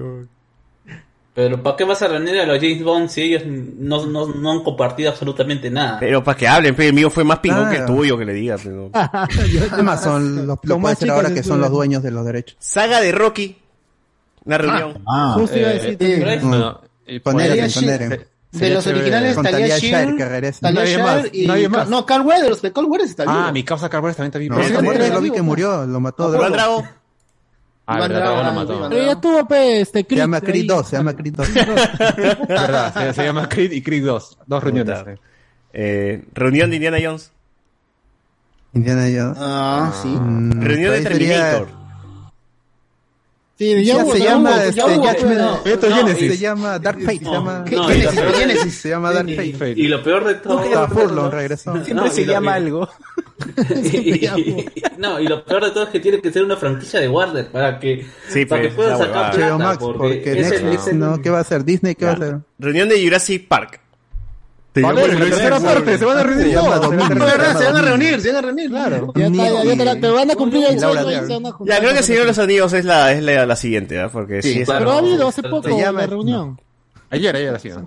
Pero 1.34 1.62
¿para 1.62 1.76
qué 1.76 1.84
vas 1.84 2.00
a 2.00 2.08
reunir 2.08 2.40
a 2.40 2.46
los 2.46 2.56
James 2.56 2.82
Bond 2.82 3.08
si 3.10 3.22
ellos 3.24 3.42
no, 3.44 4.06
no, 4.06 4.26
no 4.28 4.52
han 4.52 4.62
compartido 4.62 5.10
absolutamente 5.10 5.70
nada? 5.70 5.98
Pero 6.00 6.24
para 6.24 6.38
que 6.38 6.48
hablen, 6.48 6.74
pero 6.74 6.88
el 6.88 6.94
mío 6.94 7.10
fue 7.10 7.24
más 7.24 7.40
pingón 7.40 7.68
que 7.68 7.76
el 7.76 7.82
ah. 7.82 7.86
tuyo 7.86 8.16
que 8.16 8.24
le 8.24 8.32
digas. 8.32 8.64
¿no? 8.66 8.90
Además 8.94 10.02
son 10.02 10.36
los, 10.46 10.46
los, 10.46 10.58
los 10.62 10.80
más 10.80 11.02
ahora 11.02 11.32
que 11.34 11.42
son 11.42 11.60
los 11.60 11.70
dueños 11.70 12.02
de 12.02 12.10
los 12.10 12.24
derechos. 12.24 12.56
Saga 12.58 13.02
de 13.02 13.12
Rocky. 13.12 13.61
Una 14.44 14.58
reunión. 14.58 15.02
Ah, 15.06 15.30
ah, 15.30 15.34
Justo 15.34 15.58
iba 15.58 15.68
a 15.68 15.72
eh, 15.72 15.96
decir. 15.96 15.96
Eh, 16.00 16.40
no, 16.42 16.80
con 17.22 17.40
Eren. 17.40 18.26
De 18.52 18.68
los 18.68 18.86
originales, 18.86 19.34
Talia 19.36 19.78
Shire, 19.78 20.14
Talia 20.60 20.84
Shire 20.84 21.30
y... 21.32 21.46
Nadie 21.46 21.68
más. 21.70 21.88
No, 21.88 22.04
Carl 22.04 22.26
Weathers, 22.26 22.60
Carl 22.74 22.86
Weathers 22.86 23.10
está 23.10 23.22
vivo. 23.24 23.34
Ah, 23.34 23.50
mi 23.50 23.64
causa 23.64 23.88
Carl 23.88 24.04
Weathers 24.04 24.18
también 24.18 24.28
está 24.28 24.38
vivo. 24.38 24.82
No, 24.82 24.92
yo 24.94 25.14
lo 25.14 25.20
vi 25.22 25.30
que 25.30 25.40
murió, 25.40 25.86
lo 25.86 26.00
mató. 26.00 26.30
de 26.30 26.38
Drago. 26.38 26.86
Ah, 27.86 27.98
Van 27.98 28.12
Drago 28.12 28.42
lo 28.42 28.52
mató. 28.52 28.88
Pero 28.90 29.04
ya 29.06 29.20
tuvo, 29.20 29.48
pues, 29.48 29.82
este, 29.82 30.04
Creed. 30.04 30.18
Se 30.18 30.22
llama 30.22 30.40
Creed 30.42 30.66
2, 30.66 30.86
se 30.86 30.96
llama 30.96 31.16
Creed 31.16 31.34
2. 31.34 31.54
verdad, 32.48 33.14
se, 33.14 33.24
llama 33.24 33.48
Creed 33.48 33.72
y 33.72 33.82
Creed 33.82 34.04
2. 34.04 34.38
Dos 34.46 34.62
reuniones. 34.62 34.98
Eh. 34.98 35.16
eh, 35.72 36.24
reunión 36.34 36.68
de 36.68 36.76
Indiana 36.76 36.98
Jones. 37.02 37.32
Indiana 38.74 39.02
Jones. 39.02 39.38
Ah, 39.40 39.92
sí. 40.02 40.08
Mm, 40.08 40.60
reunión 40.60 40.90
pues 40.90 41.04
de 41.04 41.10
Terminator. 41.10 41.81
Sí, 43.58 43.84
ya, 43.84 43.98
hubo, 43.98 44.12
se, 44.12 44.18
llama, 44.20 44.64
este, 44.64 44.82
hubo, 44.82 45.08
este, 45.08 45.26
hubo, 45.26 45.34
no, 45.34 45.60
esto 45.64 45.88
no, 45.88 45.96
Genesis. 45.96 46.32
se 46.32 46.38
llama 46.38 46.78
Dark 46.78 47.00
Fate. 47.00 47.20
No, 47.20 47.30
se 47.30 47.36
llama 47.36 47.64
Genesis, 47.68 48.20
Genesis, 48.38 48.74
se 48.74 48.88
llama 48.88 49.12
Dark 49.12 49.28
Fate. 49.28 49.74
Y, 49.76 49.84
y 49.84 49.88
lo 49.88 50.02
peor 50.02 50.24
de 50.24 50.34
todo. 50.36 50.64
Nunca 50.64 50.88
Furlong 50.88 51.30
regresó. 51.30 51.84
Siempre 51.84 52.10
se 52.10 52.24
llama 52.24 52.54
algo. 52.54 52.88
no, 54.96 55.20
y 55.20 55.28
lo 55.28 55.44
peor 55.44 55.64
de 55.64 55.70
todo 55.70 55.84
es 55.84 55.90
que 55.90 56.00
tiene 56.00 56.20
que 56.20 56.32
ser 56.32 56.44
una 56.44 56.56
franquicia 56.56 56.98
de 56.98 57.08
Warner 57.08 57.50
para 57.50 57.78
que, 57.78 58.06
sí, 58.28 58.46
para 58.46 58.62
que 58.62 58.68
pues, 58.68 58.88
pueda 58.88 58.96
sacar 58.96 59.34
plata. 59.34 59.58
Max, 59.58 59.78
porque, 59.78 59.98
porque 59.98 60.34
Netflix, 60.34 60.86
el, 60.88 60.98
¿no? 60.98 61.20
¿Qué 61.20 61.30
va 61.30 61.38
a 61.38 61.42
hacer? 61.42 61.64
¿Disney? 61.64 61.94
¿Qué 61.94 62.06
va 62.06 62.12
a 62.12 62.14
hacer? 62.14 62.38
Reunión 62.58 62.88
de 62.88 63.04
Jurassic 63.04 63.46
Park. 63.48 63.81
Te 64.72 64.80
vale, 64.80 65.06
la 65.06 65.18
tercera 65.26 65.60
parte, 65.60 65.98
se 65.98 66.04
van 66.04 66.18
a 66.18 66.22
reunir 66.22 66.54
todos. 66.54 66.88
Se 66.88 66.96
van 66.96 67.76
a 67.76 67.82
reunir, 67.82 68.20
se 68.20 68.32
van 68.32 68.36
a 68.36 68.46
reunir, 68.46 68.70
claro. 68.70 69.12
Ya 69.14 69.30
te, 70.00 70.08
van 70.08 70.30
a 70.30 70.34
cumplir 70.34 70.64
el 70.70 70.80
sueño. 70.80 71.60
Ya 71.60 71.78
creo 71.78 71.94
que 71.94 72.02
Señor 72.02 72.22
de 72.22 72.26
los 72.28 72.38
Anillos 72.38 72.72
es 72.72 72.84
la, 72.84 73.12
es 73.12 73.22
la, 73.22 73.44
la 73.44 73.56
siguiente, 73.56 74.00
¿eh? 74.00 74.08
porque 74.10 74.40
sí, 74.40 74.54
sí. 74.54 74.62
Pero 74.66 74.92
ha 74.92 74.98
habido 74.98 75.28
hace 75.28 75.42
poco 75.42 75.68
la 75.68 76.06
reunión. 76.06 76.58
Ayer, 77.12 77.36
ayer 77.36 77.54
ha 77.54 77.58
sido. 77.58 77.84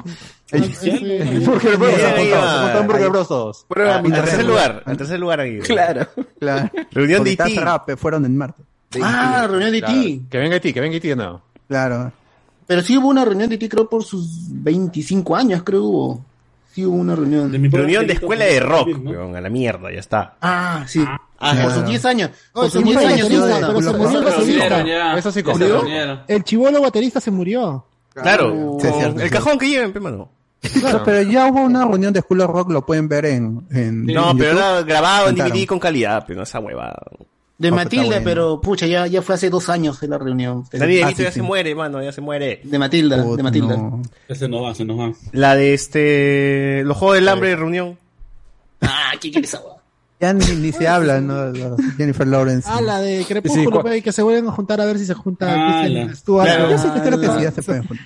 Burger 1.45 1.77
Bros. 1.77 1.95
Se 1.95 3.09
Bros. 3.09 3.27
todos. 3.27 3.65
En 3.75 3.81
ah, 3.81 4.01
tercer 4.03 4.45
lugar, 4.45 4.83
en 4.85 4.97
tercer 4.97 5.19
lugar 5.19 5.39
ahí. 5.39 5.59
Claro. 5.59 6.07
Ah, 6.47 6.69
reunión 6.91 7.23
de 7.23 7.31
IT. 7.31 7.97
Fueron 7.97 8.25
en 8.25 8.37
martes. 8.37 8.63
Ah, 9.01 9.47
reunión 9.49 9.71
de 9.71 9.77
IT. 9.79 10.29
Que 10.29 10.37
venga 10.37 10.57
IT, 10.57 10.71
que 10.71 10.79
venga 10.79 10.97
IT 10.97 11.03
de 11.03 11.15
nuevo. 11.15 11.41
Claro. 11.67 12.13
Pero 12.67 12.81
sí 12.83 12.95
hubo 12.97 13.07
una 13.07 13.25
reunión 13.25 13.49
de 13.49 13.55
IT, 13.55 13.71
creo, 13.71 13.89
por 13.89 14.03
sus 14.03 14.27
25 14.49 15.35
años, 15.35 15.63
creo 15.63 15.83
hubo 15.83 16.25
sí 16.76 16.84
una 16.84 17.15
reunión. 17.15 17.52
De 17.52 17.57
reunión 17.69 18.06
de 18.06 18.14
escuela 18.14 18.45
de 18.45 18.60
rock, 18.60 18.89
weón, 19.02 19.35
a 19.35 19.41
la 19.41 19.49
mierda, 19.49 19.91
ya 19.91 19.99
está. 19.99 20.35
Ah, 20.41 20.84
sí. 20.88 21.02
Ah, 21.06 21.19
ah, 21.39 21.56
por 21.64 21.72
sus 21.72 21.84
ah. 21.84 21.88
10 21.88 22.06
años. 22.06 22.30
Por 22.52 22.69
10 22.69 22.97
años. 22.97 23.30
Eso 25.18 25.31
se. 25.31 25.43
El 26.27 26.43
chivolo 26.43 26.81
baterista 26.81 27.22
se 27.22 27.31
murió. 27.31 27.85
Claro. 28.14 28.77
El 29.18 29.30
cajón 29.30 29.57
que 29.57 29.69
lleven. 29.69 29.93
Claro, 30.80 31.03
pero 31.06 31.22
ya 31.22 31.47
hubo 31.47 31.61
una 31.61 31.85
reunión 31.85 32.11
de 32.11 32.22
School 32.22 32.41
of 32.41 32.49
Rock, 32.49 32.72
lo 32.72 32.85
pueden 32.85 33.07
ver 33.07 33.26
en. 33.26 33.65
no, 33.69 34.35
pero 34.38 34.52
era 34.52 34.81
grabado 34.81 35.30
en 35.30 35.35
DVD 35.35 35.65
con 35.65 35.80
calidad, 35.80 36.26
pero 36.27 36.38
no 36.38 36.43
esa 36.43 36.60
huevada. 36.60 37.02
De 37.57 37.69
ah, 37.69 37.72
pues 37.72 37.86
Matilda, 37.86 38.22
pero 38.22 38.60
pucha, 38.60 38.86
ya, 38.86 39.07
ya 39.07 39.22
fue 39.22 39.36
hace 39.36 39.49
dos 39.49 39.69
años 39.69 40.03
en 40.03 40.10
la 40.10 40.18
reunión. 40.18 40.65
Nadie 40.73 41.03
ah, 41.03 41.11
sí, 41.15 41.23
ya 41.23 41.32
sí. 41.32 41.36
se 41.36 41.41
muere, 41.41 41.73
mano, 41.73 42.03
ya 42.03 42.11
se 42.11 42.19
muere. 42.19 42.60
De 42.64 42.77
Matilda, 42.77 43.23
de 43.23 43.44
Matilda. 43.44 43.77
No. 43.77 44.02
Ya 44.27 44.36
se 44.36 44.49
nos 44.49 44.64
va, 44.64 44.76
se 44.76 44.84
nos 44.84 44.99
va. 44.99 45.14
La 45.32 45.56
de 45.56 45.73
este. 45.73 46.84
Los 46.84 46.98
Juegos 46.98 47.15
del 47.15 47.30
Hambre 47.30 47.49
de 47.49 47.56
reunión. 47.56 47.98
Ah, 48.82 49.14
¿qué 49.22 49.32
quieres 49.32 49.56
agua? 49.56 49.77
Ya 50.19 50.34
ni, 50.34 50.45
ni 50.56 50.72
se 50.73 50.88
habla, 50.88 51.22
¿no? 51.22 51.53
Jennifer 51.98 52.27
Lawrence. 52.27 52.68
Ah, 52.69 52.82
la 52.82 52.99
de 52.99 53.23
Crepúsculo, 53.26 53.84
sí, 53.90 54.02
que 54.02 54.11
se 54.11 54.22
vuelven 54.22 54.48
a 54.48 54.52
juntar 54.52 54.82
a 54.82 54.86
ver 54.86 54.98
si 54.98 55.06
se 55.06 55.14
junta 55.14 55.48
ah, 55.49 56.14
Stuart. 56.14 56.48
Claro, 56.48 56.69
yo 56.72 56.77
sí 56.77 56.90
que 56.90 57.02
creo 57.02 57.19
que 57.19 57.27
sí, 57.27 57.41
ya 57.41 57.52
se 57.52 57.61
ah, 57.61 57.64
pueden 57.65 57.88
juntar. 57.88 58.06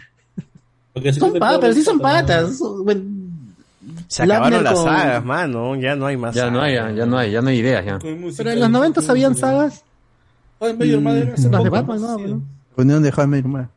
Son 1.14 1.34
patas, 1.34 1.60
pero 1.60 1.74
sí 1.74 1.84
son 1.84 2.00
pues, 2.00 2.14
patas. 2.14 2.60
Bueno, 2.60 3.02
se 4.10 4.24
acabaron 4.24 4.64
las 4.64 4.82
sagas, 4.82 5.24
mano. 5.24 5.76
Ya 5.76 5.96
no 5.96 6.08
hay 6.08 6.18
más. 6.18 6.34
Ya 6.34 6.42
sagas, 6.42 6.54
no 6.54 6.62
hay, 6.62 6.74
ya, 6.74 7.06
no 7.06 7.18
hay, 7.18 7.32
ya 7.32 7.42
no 7.44 7.50
hay 7.50 7.60
ideas. 7.60 7.86
Ya. 7.86 8.00
Pero 8.00 8.52
en 8.52 8.60
los 8.60 8.70
90 8.70 9.02
habían 9.08 9.36
sagas. 9.36 9.84
Mm, 10.60 11.52
las 11.52 11.64
de 11.64 11.70
Batman, 11.70 12.02
no, 12.02 12.18
sí. 12.18 12.36
Unión 12.76 13.04
de 13.04 13.68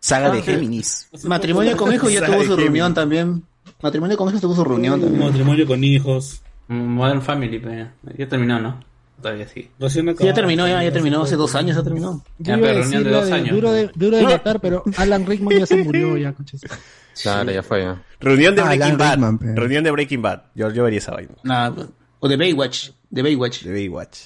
Saga 0.00 0.30
de 0.30 0.42
Géminis. 0.42 1.08
Matrimonio 1.24 1.76
con 1.76 1.92
hijos 1.92 2.10
ya 2.10 2.24
tuvo 2.24 2.42
su 2.42 2.56
reunión 2.56 2.94
también. 2.94 3.42
Matrimonio 3.82 4.16
con 4.16 4.28
hijos 4.28 4.40
tuvo 4.40 4.54
su 4.54 4.64
reunión 4.64 4.98
también. 4.98 5.24
Matrimonio 5.24 5.66
con 5.66 5.84
hijos. 5.84 6.40
Mm, 6.68 6.94
Modern 6.94 7.20
Family, 7.22 7.58
pero 7.58 7.90
ya 8.16 8.28
terminó, 8.28 8.58
¿no? 8.58 8.80
Todavía 9.20 9.48
sí. 9.48 9.70
Recién 9.78 10.14
Sí, 10.16 10.24
ya 10.24 10.34
terminó, 10.34 10.68
ya, 10.68 10.82
ya 10.82 10.92
terminó, 10.92 11.22
hace 11.22 11.36
dos 11.36 11.54
años 11.54 11.76
ya 11.76 11.82
terminó. 11.82 12.22
Yo 12.38 12.56
iba 12.56 12.68
a 12.68 12.72
decir 12.74 13.06
la 13.06 13.24
de 13.24 13.42
Duro 13.50 13.72
de, 13.72 13.90
duro 13.94 14.16
de 14.18 14.22
matar, 14.24 14.60
pero 14.60 14.84
Alan 14.96 15.24
Rickman 15.26 15.58
ya 15.58 15.66
se 15.66 15.76
murió 15.82 16.16
ya, 16.16 16.32
conches. 16.32 16.60
Claro, 17.22 17.50
ya 17.50 17.62
fue. 17.62 17.80
ya. 17.82 18.02
Reunión 18.20 18.54
de 18.54 18.60
Ah, 18.60 18.66
Breaking 18.66 18.82
Alan 18.84 18.98
Bad. 18.98 19.10
Rickman, 19.12 19.38
pero- 19.38 19.54
Reunión 19.54 19.84
de 19.84 19.90
Breaking 19.90 20.20
Bad. 20.22 20.42
Yo, 20.54 20.70
yo 20.70 20.84
vería 20.84 20.98
esa 20.98 21.12
vaina. 21.12 21.32
Nah, 21.44 21.72
o 22.20 22.28
de 22.28 22.36
Baywatch, 22.36 22.90
de 23.08 23.22
Baywatch. 23.22 23.62
De 23.62 23.72
Baywatch. 23.72 24.18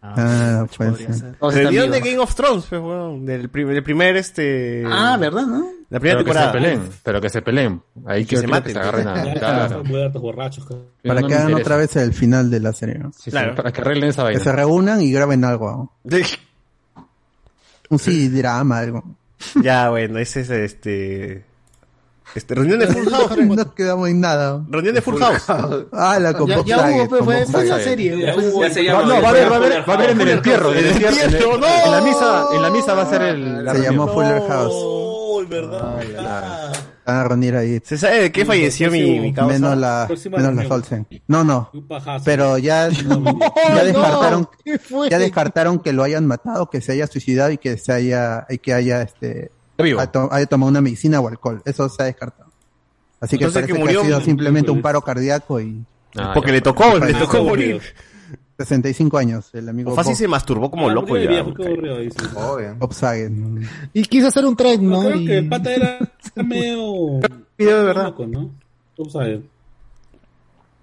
Ah, 0.00 0.64
puede 0.76 0.94
ser. 1.12 1.34
Todos 1.38 1.54
están 1.54 1.72
Reunión 1.72 1.90
de. 1.90 2.00
Game 2.00 2.18
of 2.18 2.34
Thrones, 2.34 2.66
pues, 2.68 2.80
weón. 2.80 3.26
Del, 3.26 3.48
prim- 3.48 3.68
del 3.68 3.82
primer, 3.82 4.16
este... 4.16 4.84
Ah, 4.86 5.16
¿verdad, 5.18 5.42
no? 5.46 5.70
La 5.90 5.98
primera 5.98 6.18
pero 6.20 6.24
que 6.24 6.32
se 6.32 6.38
temporada. 6.38 6.52
peleen, 6.52 6.80
pero 7.02 7.20
que 7.20 7.30
se 7.30 7.42
peleen. 7.42 7.82
Ahí 8.06 8.24
Que 8.24 8.36
que 8.36 8.40
se 8.42 8.46
maten. 8.46 8.64
Que 8.64 8.72
se 8.72 8.78
agarren 8.78 9.08
a... 9.08 9.34
Claro. 9.38 9.82
Borrachos. 10.20 10.66
Para 11.02 11.20
No 11.20 11.26
que 11.26 11.34
hagan 11.34 11.54
otra 11.54 11.76
vez 11.76 11.96
el 11.96 12.12
final 12.12 12.50
de 12.50 12.60
la 12.60 12.72
serie. 12.72 12.98
¿no? 12.98 13.10
Sí, 13.12 13.30
sí, 13.30 13.36
para 13.56 13.72
que 13.72 13.80
arreglen 13.80 14.10
esa 14.10 14.22
Que 14.22 14.24
vaina. 14.34 14.40
se 14.44 14.52
reúnan 14.52 15.00
y 15.02 15.10
graben 15.10 15.44
algo. 15.44 15.92
Un 17.90 17.98
sí 17.98 18.28
drama, 18.28 18.78
algo. 18.78 19.02
Ya, 19.62 19.88
bueno, 19.90 20.18
ese 20.18 20.40
es 20.42 20.50
este... 20.50 21.44
Este, 22.34 22.54
reunión 22.54 22.78
de 22.78 22.86
Full 22.86 23.08
House. 23.10 23.36
no 23.38 23.74
quedamos 23.74 24.08
en 24.08 24.20
nada. 24.20 24.62
Reunión 24.68 24.94
de 24.94 25.02
Full 25.02 25.18
House. 25.18 25.44
Ah, 25.92 26.18
la 26.20 26.34
con 26.34 26.46
Ya- 26.48 26.58
hubo, 26.58 26.64
pues, 27.08 27.18
con 27.20 27.24
fue- 27.24 27.46
fue 27.46 27.60
una 27.60 27.68
Saget. 27.70 27.84
serie. 27.84 28.18
Ya, 28.20 28.34
fue 28.34 28.42
una 28.50 28.62
ya 28.62 28.68
se 28.68 28.74
serie. 28.74 28.90
llama- 28.90 29.02
No, 29.14 29.22
va 29.22 29.28
a 29.28 29.30
haber, 29.30 29.50
va 29.50 29.54
a 29.54 29.58
haber, 29.58 29.72
va 29.88 29.92
a 29.92 29.96
haber 29.96 30.10
en 30.10 30.20
el 30.20 30.28
entierro. 30.28 30.72
En 30.72 30.78
el 30.78 30.86
entierro, 30.86 31.58
no. 31.58 31.66
en 31.66 31.90
la 31.92 32.00
misa, 32.02 32.44
en 32.54 32.62
la 32.62 32.70
misa 32.70 32.94
va 32.94 33.02
a 33.02 33.10
ser 33.10 33.22
el. 33.22 33.68
Se 33.72 33.82
llamó 33.82 34.08
Fuller 34.08 34.42
House. 34.48 34.72
Oh, 34.74 35.42
verdad. 35.48 36.72
Van 37.06 37.16
a 37.16 37.24
reunir 37.24 37.56
ahí. 37.56 37.80
¿Se 37.82 37.96
sabe 37.96 38.20
de 38.24 38.32
qué 38.32 38.44
falleció 38.44 38.90
mi, 38.90 39.18
mi 39.18 39.32
causa? 39.32 39.54
Menos 39.54 39.78
la, 39.78 40.04
Próxima 40.06 40.36
menos 40.36 40.54
la. 40.56 40.68
Solsen. 40.68 41.06
No, 41.26 41.42
no. 41.42 41.70
Un 41.72 41.88
pajazo. 41.88 42.22
Pero 42.22 42.58
ya, 42.58 42.88
ya 43.74 43.84
descartaron, 43.84 44.48
¿qué 44.62 44.78
fue? 44.78 45.08
ya 45.08 45.18
descartaron 45.18 45.78
que 45.78 45.94
lo 45.94 46.02
hayan 46.02 46.26
matado, 46.26 46.68
que 46.68 46.82
se 46.82 46.92
haya 46.92 47.06
suicidado 47.06 47.50
y 47.50 47.56
que 47.56 47.78
se 47.78 47.92
haya, 47.92 48.44
y 48.50 48.58
que 48.58 48.74
haya 48.74 49.00
este, 49.00 49.52
Vivo. 49.84 50.00
haya 50.00 50.10
to- 50.12 50.28
haya 50.32 50.46
tomado 50.46 50.70
una 50.70 50.80
medicina 50.80 51.20
o 51.20 51.28
alcohol. 51.28 51.62
Eso 51.64 51.88
se 51.88 52.02
ha 52.02 52.06
descartado. 52.06 52.50
Así 53.20 53.36
que 53.38 53.44
Entonces, 53.44 53.62
parece 53.62 53.72
que 53.72 53.78
que, 53.78 53.84
murió- 53.84 54.00
ha 54.02 54.04
sido 54.04 54.20
simplemente 54.20 54.70
un 54.70 54.80
paro 54.82 55.00
cardíaco 55.02 55.60
y 55.60 55.82
Ah, 56.16 56.32
Porque 56.34 56.48
ya 56.50 56.54
le 56.54 56.60
tocó, 56.62 56.98
le 56.98 57.12
tocó 57.14 57.44
morir. 57.44 57.72
aburrido. 57.72 57.80
65 58.58 59.18
años, 59.18 59.50
el 59.54 59.68
amigo 59.68 59.92
O 59.92 59.94
fácil 59.94 60.12
Bob, 60.14 60.18
se 60.18 60.26
masturbó 60.26 60.70
como 60.70 60.88
Ah, 60.88 60.92
loco 60.94 61.16
ya. 61.18 61.44
Obvio. 62.34 62.78
Saget. 62.90 63.32
Y 63.92 64.02
quiso 64.04 64.28
hacer 64.28 64.44
un 64.46 64.56
trade, 64.56 64.78
No, 64.78 65.02
¿no? 65.02 65.08
creo 65.10 65.20
Y- 65.20 65.26
que 65.26 65.38
el 65.38 65.48
pata 65.48 65.72
era 65.74 65.98
medio... 66.34 67.20
Video 67.58 67.78
de 67.78 67.84
verdad. 67.84 68.04
loco, 68.04 68.26
¿no? 68.26 68.50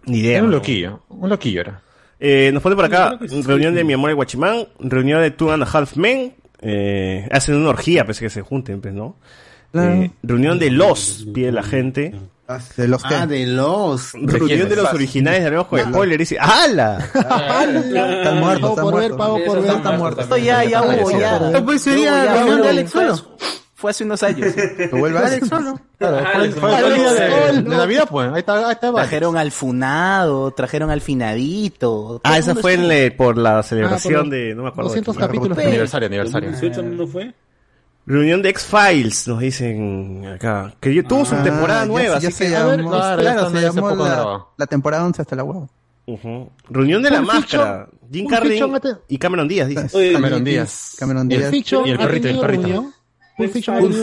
Ni 0.06 0.20
idea. 0.20 0.38
Era 0.38 0.44
un 0.46 0.52
loquillo. 0.52 1.02
Un 1.10 1.30
loquillo 1.30 1.62
era. 1.62 1.82
Eh, 2.20 2.52
nos 2.54 2.62
pone 2.64 2.76
por 2.76 2.86
acá, 2.86 3.18
reunión 3.46 3.74
de 3.76 3.84
mi 3.84 3.94
amor 3.94 4.10
el 4.10 4.16
Guachimán, 4.16 4.68
reunión 4.80 5.22
de 5.22 5.32
Two 5.32 5.52
and 5.52 5.64
a 5.64 5.66
Half 5.66 5.98
Men, 5.98 6.34
eh, 6.68 7.28
hacen 7.32 7.56
una 7.56 7.70
orgía, 7.70 8.06
pensé 8.06 8.22
que 8.26 8.30
se 8.30 8.42
junten, 8.42 8.82
pues, 8.82 8.94
¿no? 8.94 9.16
Eh, 9.74 10.10
reunión 10.24 10.58
de 10.58 10.72
los, 10.72 11.28
pide 11.34 11.52
la 11.52 11.62
gente. 11.64 12.16
De 12.78 12.88
los 12.88 13.04
que 13.04 13.14
Ah, 13.16 13.28
de 13.28 13.46
los. 13.46 14.14
Reunión 14.14 14.70
de 14.70 14.76
los 14.76 14.94
originales 14.94 15.42
de 15.42 15.46
Hablemos 15.48 15.68
con 15.68 15.80
Spoiler, 15.80 16.18
dice, 16.20 16.38
¡Hala! 16.40 16.98
están 17.14 18.40
muertos, 18.40 18.70
Pago 18.76 18.76
están 18.76 18.84
por 18.84 18.94
ver, 18.94 19.10
muertos. 19.12 19.18
pago 19.18 19.40
por 19.46 19.62
ver. 19.62 19.76
Están 19.76 19.98
muertos. 19.98 20.24
Esto 20.26 20.38
ya, 20.38 20.64
ya 20.64 20.82
hubo, 20.82 21.12
ya. 21.20 21.62
Pues 21.66 21.82
sería 21.82 22.34
reunión 22.36 22.62
de 22.62 22.70
Alex. 22.70 22.94
Fue 23.78 23.92
hace 23.92 24.06
unos 24.06 24.24
años. 24.24 24.54
Que 24.54 24.88
vuelva 24.94 25.20
Alex 25.20 25.50
solo. 25.50 25.78
Claro, 25.98 26.18
Ah, 26.26 26.30
fue, 26.36 26.52
fue 26.52 26.80
el 26.80 26.96
día 26.96 27.14
de, 27.14 27.50
el- 27.50 27.64
de 27.66 27.70
Navidad, 27.76 28.08
pues. 28.10 28.32
Ahí 28.32 28.40
está, 28.40 28.66
ahí 28.68 28.72
está. 28.72 28.94
Trajeron 28.94 29.36
al 29.38 29.52
funado, 29.52 30.52
trajeron 30.52 30.90
al 30.92 31.02
finadito. 31.02 32.22
Ah, 32.24 32.38
esa 32.38 32.52
el 32.54 32.58
fue 32.60 32.74
en 32.76 32.88
le- 32.88 33.12
por 33.12 33.38
la 33.38 33.62
celebración 33.64 34.16
Ah, 34.16 34.20
por 34.22 34.30
de, 34.30 34.56
no 34.56 34.64
me 34.64 34.70
acuerdo. 34.70 34.90
de 34.92 35.02
200 35.02 35.16
qué. 35.18 35.22
capítulos. 35.22 35.58
Aniversario, 35.58 36.08
aniversario. 36.08 36.52
2018 36.52 36.84
no 36.96 37.08
fue. 37.08 37.34
Reunión 38.08 38.42
de 38.44 38.50
X-Files, 38.50 39.28
nos 39.28 39.40
dicen 39.40 40.26
acá. 40.36 40.74
Que 40.80 41.02
tuvo 41.04 41.26
su 41.26 41.36
Ah, 41.36 41.44
temporada 41.44 41.82
ya- 41.82 41.88
nueva, 41.88 42.20
ya 42.20 42.28
así 42.30 42.38
se 42.38 42.50
que... 42.50 42.56
poco 43.82 44.06
la, 44.58 44.68
temporada 44.68 45.06
11 45.06 45.22
hasta 45.22 45.36
la 45.36 45.44
huevo. 45.44 45.70
Ujú. 46.06 46.50
Reunión 46.70 47.02
de 47.02 47.10
la 47.12 47.22
máscara. 47.22 47.90
Jim 48.12 48.28
Carrey 48.28 48.62
y 49.08 49.18
Cameron 49.18 49.48
Díaz, 49.48 49.68
dice. 49.68 49.98
Oye, 49.98 50.14
Cameron 50.14 50.44
Díaz. 50.44 50.96
Cameron 51.00 51.32
Y 51.32 51.36
el 51.36 51.52
Díaz. 51.52 51.72
Y 51.86 51.90
el 51.90 51.96
ha 51.96 52.00
perrito, 52.00 52.28
el 52.28 52.40
perrito. 52.40 52.86
Pulp 53.38 53.52
Fiction 53.52 53.80
Pulp. 53.80 53.94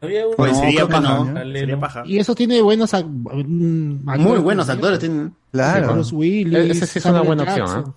Había 0.00 0.26
uno. 0.26 0.54
Sería 0.54 0.86
paja. 0.86 1.00
no. 1.00 1.34
Sería 1.52 1.80
paja. 1.80 2.02
Y 2.04 2.18
eso 2.18 2.34
tiene 2.34 2.60
buenos 2.60 2.92
ac- 2.92 3.06
mm, 3.06 4.20
Muy 4.20 4.38
buenos 4.40 4.68
actores 4.68 4.98
tienen. 4.98 5.34
Claro. 5.52 5.94
Bruce 5.94 6.14
Willis. 6.14 6.54
E- 6.54 6.70
ese 6.72 6.86
sí 6.86 6.98
es 6.98 7.04
una 7.06 7.18
Samuel 7.20 7.26
buena 7.26 7.42
opción, 7.44 7.66
Jackson. 7.66 7.94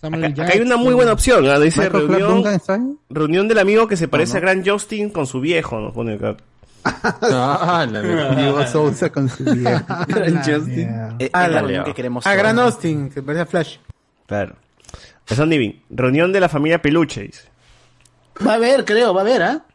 Samuel 0.00 0.24
Acá, 0.24 0.42
acá 0.44 0.52
hay 0.54 0.60
una 0.60 0.76
muy 0.76 0.94
buena 0.94 1.12
opción, 1.12 1.46
¿ah? 1.48 1.58
dice 1.58 1.88
reunión, 1.88 2.42
reunión 3.10 3.48
del 3.48 3.58
amigo 3.58 3.86
que 3.88 3.96
se 3.96 4.08
parece 4.08 4.38
a 4.38 4.40
Gran 4.40 4.64
Justin 4.64 5.10
con 5.10 5.26
su 5.26 5.40
viejo, 5.40 5.78
nos 5.80 5.92
pone 5.92 6.14
acá. 6.14 6.36
Ah, 6.84 7.86
la. 7.90 8.00
Diego 8.36 8.66
Sousa 8.66 9.10
con 9.10 9.28
su 9.28 9.44
viejo. 9.44 9.68
Eh, 9.68 9.80
Ah, 9.84 11.16
es 11.18 11.30
la 11.32 11.48
la- 11.48 11.60
reunión 11.60 11.84
que 11.84 11.92
queremos 11.94 12.26
A 12.26 12.30
todos. 12.30 12.42
Gran 12.42 12.58
Austin, 12.60 13.10
que 13.10 13.22
parece 13.22 13.42
a 13.42 13.46
Flash. 13.46 13.76
Claro. 14.26 14.54
Son 15.26 15.50
Divin. 15.50 15.82
Reunión 15.90 16.32
de 16.32 16.40
la 16.40 16.48
familia 16.48 16.80
Peluche, 16.80 17.22
dice. 17.24 17.49
Va 18.46 18.52
a 18.52 18.54
haber, 18.56 18.84
creo, 18.84 19.12
va 19.14 19.20
a 19.20 19.24
haber, 19.24 19.42
¿ah? 19.42 19.66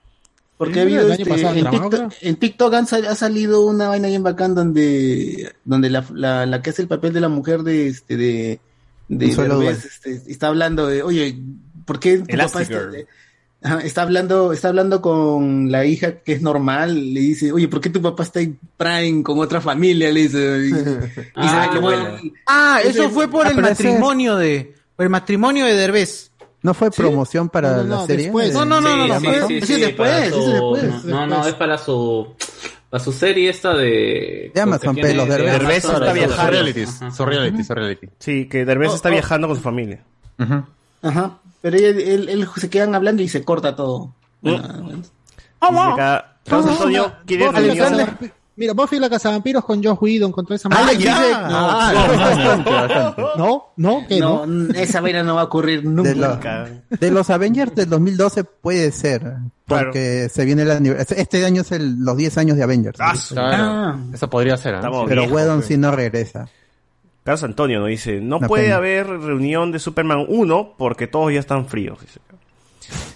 Porque 0.58 0.74
Sí, 0.76 0.80
ha 0.80 0.84
habido 0.84 1.12
este, 1.12 1.26
pasado 1.26 1.56
en, 1.56 1.70
TikTok, 1.70 2.14
en 2.22 2.36
TikTok 2.38 2.74
han 2.74 2.88
sal- 2.88 3.06
ha 3.08 3.16
salido 3.16 3.66
una 3.66 3.90
vaina 3.90 4.08
bien 4.08 4.24
bacán 4.24 4.56
donde, 4.56 5.52
donde 5.66 5.90
la, 5.90 6.06
la, 6.14 6.46
la 6.46 6.62
que 6.62 6.70
hace 6.70 6.82
el 6.82 6.88
papel 6.88 7.12
de 7.14 7.20
la 7.20 7.28
mujer 7.28 7.64
de 7.64 7.88
este 7.88 8.16
de, 8.16 8.60
de 9.10 9.26
este, 9.70 10.22
está 10.32 10.48
hablando 10.48 10.88
de, 10.88 11.04
oye, 11.04 11.38
¿por 11.86 12.00
qué 12.00 12.20
tu 12.20 12.38
papá 12.38 12.62
está. 12.62 12.90
Ajá, 13.64 13.80
está 13.80 14.04
hablando, 14.04 14.54
está 14.54 14.68
hablando 14.70 15.02
con 15.02 15.72
la 15.72 15.86
hija 15.86 16.20
que 16.20 16.34
es 16.34 16.42
normal, 16.42 17.14
le 17.14 17.20
dice, 17.20 17.52
oye, 17.52 17.68
¿por 17.68 17.82
qué 17.82 17.90
tu 17.90 18.02
papá 18.02 18.24
está 18.24 18.40
en 18.40 18.58
Prime 18.78 19.24
con 19.24 19.40
otra 19.40 19.60
familia? 19.60 20.12
Le 20.12 20.22
dice, 20.22 20.60
y, 20.64 20.70
y 20.70 20.70
se 20.72 20.86
Ah, 21.36 21.68
ve 21.68 21.74
que 21.74 21.80
bueno. 21.80 22.12
bueno. 22.12 22.32
Ah, 22.46 22.80
eso 22.84 23.10
fue 23.10 23.28
por 23.28 23.46
Ah, 23.48 23.50
el 23.52 23.58
matrimonio 23.58 24.36
de. 24.38 24.74
Por 24.96 25.04
el 25.04 25.10
matrimonio 25.10 25.66
de 25.66 25.74
Derbez. 25.74 26.32
¿No 26.66 26.74
fue 26.74 26.90
promoción 26.92 27.50
para 27.50 27.70
No, 27.72 27.76
no, 27.78 27.84
la 27.84 27.96
no, 27.98 28.06
serie? 28.08 28.26
después. 28.26 28.54
No, 28.54 28.66
no, 28.66 28.82
no, 28.82 28.96
no, 28.98 29.08
no, 29.08 29.20
sí, 29.20 29.26
fue- 29.28 29.48
sí, 29.48 29.58
ese 29.58 29.66
sí, 29.68 29.74
es 29.74 29.80
después, 29.82 31.06
No, 31.06 31.28
no, 31.28 31.46
es 31.48 31.54
para 31.54 31.78
su 31.78 32.28
para 32.90 33.04
su 33.04 33.12
serie 33.12 33.50
esta 33.50 33.74
de 33.76 34.52
De 34.54 34.62
Amazon, 34.62 34.96
pelos 34.96 35.28
de 35.28 35.38
Derbez. 35.38 35.86
Está 35.86 36.12
viajando. 36.14 36.52
Realities. 36.52 36.90
Son 37.16 37.28
realities, 37.28 37.68
son 37.68 37.76
reality. 37.78 38.08
Sí, 38.20 38.48
que 38.48 38.66
Derbez 38.66 38.92
Oh, 38.92 38.96
está 38.96 39.10
oh. 39.10 39.12
viajando 39.12 39.48
con 39.48 39.58
su 39.58 39.64
familia. 39.64 40.04
Ajá, 41.02 41.38
pero 41.62 41.78
él, 41.78 42.00
él- 42.00 42.30
él 42.30 42.48
se 42.56 42.70
quedan 42.70 42.96
hablando 42.96 43.22
y 43.22 43.28
se 43.30 43.44
corta 43.44 43.76
todo. 43.76 44.14
Bueno, 44.42 45.04
Mira, 48.58 48.74
Buffy 48.74 49.00
la 49.00 49.10
Cazavampiros 49.10 49.66
con 49.66 49.84
Josh 49.84 49.98
Whedon 50.00 50.32
contra 50.32 50.56
esa 50.56 50.70
Ah, 50.72 50.82
madre. 50.84 50.98
ya. 50.98 51.18
Ah, 51.46 51.94
bastante, 51.94 52.70
bastante. 52.72 53.22
No, 53.38 53.66
no, 53.76 54.08
que 54.08 54.20
no. 54.20 54.46
No, 54.46 54.74
esa 54.74 55.02
vaina 55.02 55.24
no 55.24 55.36
va 55.36 55.42
a 55.42 55.44
ocurrir 55.46 55.84
nunca. 55.84 56.10
De, 56.10 56.16
lo- 56.16 56.98
de 56.98 57.12
los 57.12 57.30
Avengers 57.30 57.76
del 57.76 57.90
2012 57.90 58.46
puede 58.46 58.92
ser. 58.94 59.34
Porque 59.68 60.30
se 60.32 60.46
viene 60.46 60.62
el 60.62 60.72
aniversario. 60.72 61.22
Este 61.22 61.44
año 61.46 61.64
es 61.64 61.72
el- 61.74 62.00
los 62.00 62.16
10 62.16 62.38
años 62.38 62.56
de 62.56 62.64
Avengers. 62.64 62.98
Ah, 63.02 63.14
Claro. 63.30 63.64
Ah. 63.66 64.00
Eso 64.14 64.30
podría 64.30 64.56
ser, 64.56 64.76
¿eh? 64.76 64.80
Pero 65.08 65.24
Whedon 65.26 65.58
pues. 65.58 65.68
sí 65.68 65.78
no 65.78 65.92
regresa. 65.92 66.48
Carlos 67.24 67.44
Antonio 67.44 67.80
nos 67.80 67.90
dice, 67.90 68.22
no 68.22 68.40
puede 68.40 68.66
pena. 68.66 68.76
haber 68.78 69.08
reunión 69.08 69.72
de 69.72 69.80
Superman 69.80 70.26
1 70.30 70.76
porque 70.78 71.08
todos 71.08 71.34
ya 71.34 71.40
están 71.40 71.66
fríos. 71.66 72.00
dice. 72.00 72.20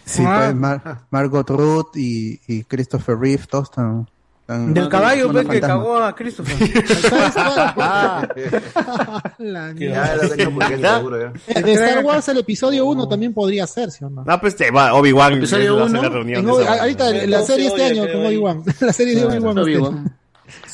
Sí, 0.03 0.23
Ah. 0.25 0.37
pues 0.45 0.55
Mar- 0.55 1.01
Margot 1.11 1.47
Ruth 1.49 1.95
y, 1.95 2.41
y 2.47 2.63
Christopher 2.63 3.17
Reeve, 3.19 3.43
todos 3.49 3.69
están. 3.69 4.09
Están- 4.49 4.73
Del 4.73 4.89
caballo, 4.89 5.31
pues, 5.31 5.47
que 5.47 5.61
cagó 5.61 5.97
a 5.97 6.15
Christopher. 6.15 6.55
La 9.39 9.73
Ya, 9.75 10.15
lo 10.15 10.29
tengo 10.29 10.51
porque 10.59 10.73
es 10.75 10.81
seguro, 10.81 11.19
ya. 11.21 11.33
Eh, 11.47 11.61
De 11.63 11.73
Star 11.73 12.03
Wars 12.03 12.27
el 12.29 12.37
episodio 12.39 12.85
1 12.85 13.07
también 13.07 13.33
podría 13.33 13.67
ser, 13.67 13.91
¿sí 13.91 14.03
o 14.03 14.09
no? 14.09 14.23
No, 14.25 14.41
pues 14.41 14.55
te 14.55 14.71
va, 14.71 14.93
Obi-Wan 14.93 15.33
Episodio 15.33 15.75
va 15.75 15.83
a 15.83 15.85
hacer 15.85 15.99
uno, 15.99 16.09
la 16.09 16.15
reunión. 16.15 16.39
En 16.39 16.45
de 16.45 16.51
Obi- 16.51 16.63
esa- 16.63 16.81
ahorita 16.81 17.11
la 17.27 17.41
serie 17.43 17.67
este 17.67 17.85
año 17.85 18.03
con 18.11 18.25
Obi-Wan. 18.25 18.63
La 18.79 18.93
serie 18.93 19.15
de 19.15 19.25
Obi-Wan. 19.25 19.57
este. 19.57 19.61
Obi-Wan. 19.77 19.97
Oye, 19.99 20.09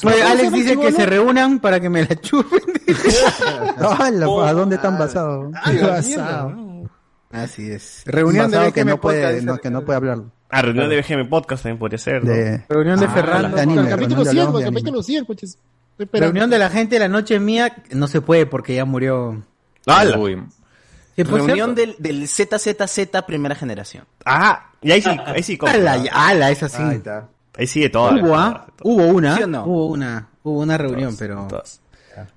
¿Cómo 0.01 0.13
se 0.15 0.23
Alex 0.23 0.51
dice 0.53 0.77
que 0.79 0.91
se 0.93 1.05
reúnan 1.05 1.59
para 1.59 1.79
que 1.81 1.89
me 1.89 2.03
la 2.05 2.15
chupen. 2.15 2.59
¡Hala! 3.77 4.25
¿A 4.47 4.53
dónde 4.53 4.75
están 4.77 4.97
basados? 4.97 5.51
Así 7.35 7.69
es. 7.71 8.01
Reunión 8.05 8.49
de 8.51 8.57
Basado 8.57 8.73
que 8.73 8.81
BGM 8.83 8.89
no 8.89 9.01
puede, 9.01 9.21
Podcast, 9.23 9.43
no, 9.45 9.51
dice 9.53 9.61
que 9.61 9.69
no 9.69 9.85
puede 9.85 9.97
hablar. 9.97 10.19
Ah, 10.49 10.61
reunión 10.61 10.89
de 10.89 11.01
BGM 11.01 11.29
Podcast 11.29 11.63
también 11.63 11.79
podría 11.79 11.97
ser. 11.97 12.23
¿no? 12.23 12.31
De, 12.31 12.63
Reunión 12.69 12.99
de 12.99 13.05
Ah, 13.05 13.09
Ferrando. 13.09 13.55
de 13.55 13.61
anime, 13.61 13.81
El 13.81 13.89
capítulo 13.89 14.23
reunión 14.23 14.23
de 14.25 14.31
100, 14.31 14.39
hablamos 14.39 14.55
el 14.55 14.63
de 14.63 14.67
anime. 14.67 14.81
capítulo 14.81 15.03
100, 15.03 15.25
coches. 15.25 15.57
Esperando. 15.97 16.31
Reunión 16.33 16.49
de 16.49 16.59
la 16.59 16.69
gente 16.69 16.95
de 16.95 16.99
la 16.99 17.07
noche 17.09 17.39
mía. 17.39 17.75
No 17.91 18.07
se 18.07 18.21
puede 18.21 18.45
porque 18.45 18.75
ya 18.75 18.85
murió. 18.85 19.43
¡Hala! 19.85 20.17
Uy. 20.17 20.43
Sí, 21.15 21.23
pues, 21.23 21.45
Reunión 21.45 21.75
del, 21.75 21.95
del 21.99 22.27
ZZZ 22.27 23.23
primera 23.25 23.55
generación. 23.55 24.03
Ah, 24.25 24.71
y 24.81 24.91
ahí 24.91 25.01
sí, 25.01 25.09
ahí 25.25 25.43
sí. 25.43 25.57
compro. 25.57 25.77
Ala, 25.79 25.97
ya- 25.97 26.11
ala, 26.11 26.51
es 26.51 26.61
así. 26.63 26.81
Ahí 26.81 26.95
está. 26.97 27.29
Ahí 27.57 27.67
sigue 27.67 27.89
todo. 27.89 28.11
Hubo, 28.11 28.35
¿ah? 28.35 28.67
Hubo 28.83 29.07
una, 29.07 29.37
¿Sí 29.37 29.43
o 29.43 29.47
no? 29.47 29.63
hubo 29.65 29.85
una, 29.87 30.27
hubo 30.43 30.59
una 30.59 30.77
reunión, 30.77 31.15
pero... 31.17 31.47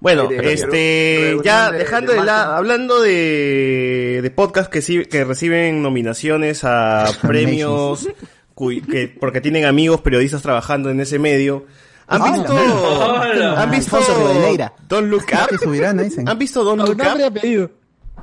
Bueno, 0.01 0.27
de- 0.27 0.53
este, 0.53 1.37
ya 1.45 1.71
de- 1.71 1.79
dejando 1.79 2.13
de 2.13 2.19
de, 2.21 2.25
la, 2.25 2.57
hablando 2.57 3.01
de, 3.01 4.21
de 4.23 4.31
podcasts 4.31 4.71
que, 4.71 4.83
sí- 4.83 5.05
que 5.07 5.25
reciben 5.25 5.83
nominaciones 5.83 6.65
a 6.65 7.07
premios, 7.23 8.09
cuy- 8.55 8.85
que, 8.85 9.09
porque 9.09 9.41
tienen 9.41 9.65
amigos 9.65 10.01
periodistas 10.01 10.43
trabajando 10.43 10.91
en 10.91 11.01
ese 11.01 11.19
medio. 11.19 11.67
¿Han 12.11 12.23
Hola, 12.23 12.33
visto, 12.33 12.55
hola. 12.55 13.63
han 13.63 13.71
visto. 13.71 13.99
Don't 14.89 15.09
Look 15.11 15.25
Up? 15.33 15.59
subirán, 15.63 15.99
dicen. 15.99 16.27
¿Han 16.29 16.39
visto 16.39 16.65
Don't 16.65 16.81
Look 16.83 16.99
Up? 17.01 17.71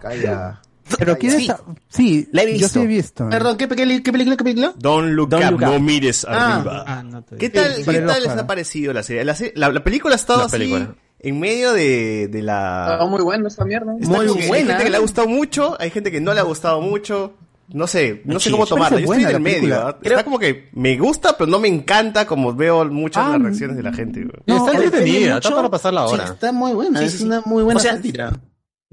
Calla. 0.02 0.62
Pero 1.00 1.18
quién 1.18 1.32
Sí. 1.34 1.42
está... 1.44 1.60
Sí, 1.90 2.30
La 2.32 2.44
he 2.44 2.46
yo 2.46 2.52
visto. 2.54 2.68
sí 2.70 2.80
he 2.80 2.88
visto. 2.88 3.28
Perdón, 3.30 3.58
¿qué, 3.58 3.68
qué, 3.68 4.04
qué 4.04 4.12
película, 4.12 4.38
qué 4.38 4.44
película? 4.44 4.74
Don't 4.78 5.14
Look 5.14 5.30
Don't 5.30 5.44
Up, 5.46 5.52
Look 5.52 5.62
no 5.62 5.76
Up. 5.76 5.82
mires 5.82 6.26
Ah, 6.30 6.58
arriba. 6.58 6.84
Ah, 6.88 7.04
no 7.04 7.24
te 7.24 7.38
¿Qué 7.38 7.50
tal, 7.50 7.74
Sí, 7.76 7.84
qué 7.86 8.02
tal 8.02 8.22
les 8.24 8.32
ha 8.32 8.46
parecido 8.46 8.94
la 8.94 9.02
serie? 9.02 9.24
La, 9.26 9.36
la- 9.56 9.70
la 9.72 9.84
película 9.84 10.14
ha 10.14 10.18
estado 10.18 10.40
La 10.40 10.46
así 10.46 10.58
película. 10.58 10.94
En 11.28 11.40
medio 11.40 11.74
de, 11.74 12.28
de 12.30 12.42
la... 12.42 12.90
Está 12.94 13.06
muy 13.06 13.22
buena 13.24 13.48
esta 13.48 13.66
mierda. 13.66 13.94
Está 14.00 14.16
Muy 14.16 14.28
que 14.34 14.42
Hay 14.44 14.48
buena. 14.48 14.68
gente 14.74 14.84
que 14.86 14.90
le 14.92 14.98
ha 14.98 15.02
gustado 15.02 15.28
mucho, 15.28 15.76
hay 15.80 15.90
gente 15.90 16.12
que 16.12 16.22
no 16.22 16.34
le 16.34 16.40
ha 16.40 16.44
gustado 16.44 16.82
mucho. 16.82 17.34
No 17.74 17.88
sé, 17.88 18.22
no 18.26 18.40
sé 18.40 18.50
Sí, 18.50 18.52
cómo 18.52 18.68
tomarla. 18.68 19.00
Yo 19.00 19.06
estoy 19.06 19.08
buena 19.24 19.30
en 19.32 19.36
el 19.38 19.42
medio. 19.42 19.76
¿ah? 19.88 19.98
Está 20.04 20.24
como 20.24 20.38
que 20.38 20.70
me 20.74 20.96
gusta, 20.98 21.36
pero 21.36 21.50
no 21.50 21.58
me 21.60 21.68
encanta 21.68 22.28
como 22.28 22.54
veo 22.54 22.86
muchas 22.86 23.26
de 23.26 23.32
las 23.34 23.42
reacciones 23.42 23.76
de 23.78 23.82
la 23.84 23.92
gente. 23.92 24.28
No, 24.46 24.58
está 24.68 24.74
entretenida, 24.84 25.38
está 25.38 25.56
para 25.56 25.70
pasar 25.70 25.94
la 25.94 26.08
Sí, 26.08 26.14
hora. 26.14 26.24
está 26.26 26.52
muy 26.52 26.74
buena, 26.74 27.00
Sí, 27.00 27.06
es 27.06 27.12
sí, 27.14 27.18
sí. 27.18 27.24
una 27.24 27.42
muy 27.46 27.64
buena 27.64 27.80
O 27.80 27.82
sea, 27.82 27.96
sátira. 27.96 28.34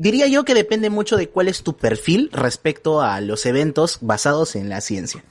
Diría 0.02 0.26
yo 0.26 0.44
que 0.44 0.54
depende 0.54 0.90
mucho 0.90 1.16
de 1.16 1.28
cuál 1.28 1.46
es 1.46 1.62
tu 1.62 1.76
perfil 1.76 2.28
respecto 2.32 3.02
a 3.02 3.20
los 3.20 3.46
eventos 3.46 3.98
basados 4.00 4.56
en 4.56 4.68
la 4.68 4.80
ciencia. 4.80 5.22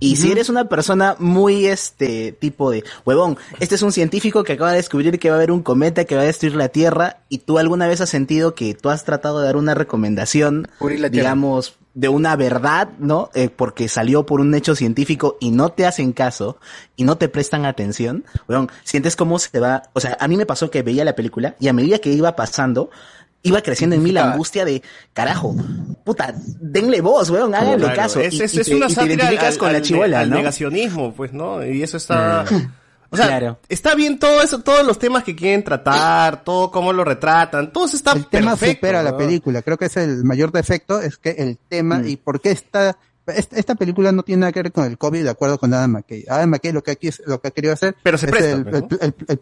Y 0.00 0.16
si 0.16 0.32
eres 0.32 0.48
una 0.48 0.66
persona 0.66 1.14
muy 1.18 1.66
este 1.66 2.32
tipo 2.32 2.70
de, 2.70 2.84
huevón, 3.04 3.36
este 3.60 3.74
es 3.74 3.82
un 3.82 3.92
científico 3.92 4.42
que 4.42 4.54
acaba 4.54 4.70
de 4.70 4.78
descubrir 4.78 5.18
que 5.18 5.28
va 5.28 5.36
a 5.36 5.38
haber 5.40 5.50
un 5.50 5.62
cometa 5.62 6.06
que 6.06 6.16
va 6.16 6.22
a 6.22 6.24
destruir 6.24 6.56
la 6.56 6.70
Tierra 6.70 7.18
y 7.28 7.40
tú 7.40 7.58
alguna 7.58 7.86
vez 7.86 8.00
has 8.00 8.08
sentido 8.08 8.54
que 8.54 8.72
tú 8.72 8.88
has 8.88 9.04
tratado 9.04 9.40
de 9.40 9.44
dar 9.44 9.58
una 9.58 9.74
recomendación, 9.74 10.68
la 10.80 11.10
digamos, 11.10 11.74
de 11.92 12.08
una 12.08 12.34
verdad, 12.34 12.88
¿no? 12.98 13.28
Eh, 13.34 13.50
porque 13.54 13.88
salió 13.88 14.24
por 14.24 14.40
un 14.40 14.54
hecho 14.54 14.74
científico 14.74 15.36
y 15.38 15.50
no 15.50 15.72
te 15.72 15.84
hacen 15.84 16.12
caso 16.12 16.58
y 16.96 17.04
no 17.04 17.18
te 17.18 17.28
prestan 17.28 17.66
atención, 17.66 18.24
weón, 18.48 18.70
sientes 18.84 19.16
cómo 19.16 19.38
se 19.38 19.50
te 19.50 19.60
va, 19.60 19.82
o 19.92 20.00
sea, 20.00 20.16
a 20.18 20.28
mí 20.28 20.38
me 20.38 20.46
pasó 20.46 20.70
que 20.70 20.82
veía 20.82 21.04
la 21.04 21.14
película 21.14 21.56
y 21.60 21.68
a 21.68 21.74
medida 21.74 21.98
que 21.98 22.10
iba 22.10 22.34
pasando, 22.36 22.88
iba 23.44 23.60
creciendo 23.62 23.94
en 23.94 24.02
mí 24.02 24.10
la 24.10 24.32
angustia 24.32 24.64
de, 24.64 24.82
carajo, 25.12 25.54
puta, 26.04 26.34
denle 26.60 27.00
voz, 27.00 27.30
weón, 27.30 27.54
háganle 27.54 27.78
Claro, 27.84 27.96
caso. 27.96 28.18
Es, 28.20 28.34
y- 28.34 28.42
es, 28.42 28.54
y 28.54 28.60
es 28.60 28.66
te- 28.66 28.74
una 28.74 28.88
sátira 28.88 29.28
al, 29.28 29.56
con 29.58 29.70
la 29.70 29.78
al- 29.78 29.82
chivola, 29.84 30.20
al 30.20 30.30
¿no? 30.30 30.36
negacionismo, 30.36 31.14
pues, 31.14 31.32
¿no? 31.32 31.64
Y 31.64 31.82
eso 31.82 31.96
está... 31.98 32.44
O 33.10 33.16
sea, 33.16 33.26
Claro. 33.28 33.60
está 33.68 33.94
bien 33.94 34.18
todo 34.18 34.42
eso, 34.42 34.58
todos 34.62 34.84
los 34.84 34.98
temas 34.98 35.22
que 35.22 35.36
quieren 35.36 35.62
tratar, 35.62 36.42
todo 36.42 36.72
cómo 36.72 36.92
lo 36.92 37.04
retratan, 37.04 37.72
todo 37.72 37.84
eso 37.84 37.96
está 37.96 38.10
el 38.12 38.26
tema 38.26 38.52
perfecto, 38.52 38.74
supera 38.88 39.04
la 39.04 39.16
película. 39.16 39.62
Creo 39.62 39.76
que 39.78 39.84
es 39.84 39.96
el 39.98 40.24
mayor 40.24 40.50
defecto, 40.50 41.00
es 41.00 41.16
que 41.18 41.30
el 41.30 41.56
tema 41.68 42.00
Mm. 42.00 42.08
y 42.08 42.16
por 42.16 42.40
qué 42.40 42.50
esta, 42.50 42.96
esta 43.28 43.56
esta 43.56 43.74
película 43.76 44.10
no 44.10 44.24
tiene 44.24 44.40
nada 44.40 44.52
que 44.52 44.62
ver 44.64 44.72
con 44.72 44.84
el 44.86 44.98
COVID, 44.98 45.22
de 45.22 45.30
acuerdo 45.30 45.58
con 45.58 45.72
Adam 45.72 45.92
McKay. 45.92 46.24
Adam 46.28 46.50
McKay 46.50 46.72
lo 46.72 46.82
que 46.82 46.90
aquí 46.90 47.06
es, 47.06 47.22
lo 47.24 47.40
que 47.40 47.48
ha 47.48 47.50
querido 47.52 47.72
hacer 47.74 47.94
Pero 48.02 48.18
se 48.18 48.26
es 48.26 48.32
presta, 48.32 48.50
el, 48.50 48.64
pues, 48.64 48.82
¿no? 48.82 48.88
el- 48.90 48.98
el- 49.00 49.14
el 49.28 49.38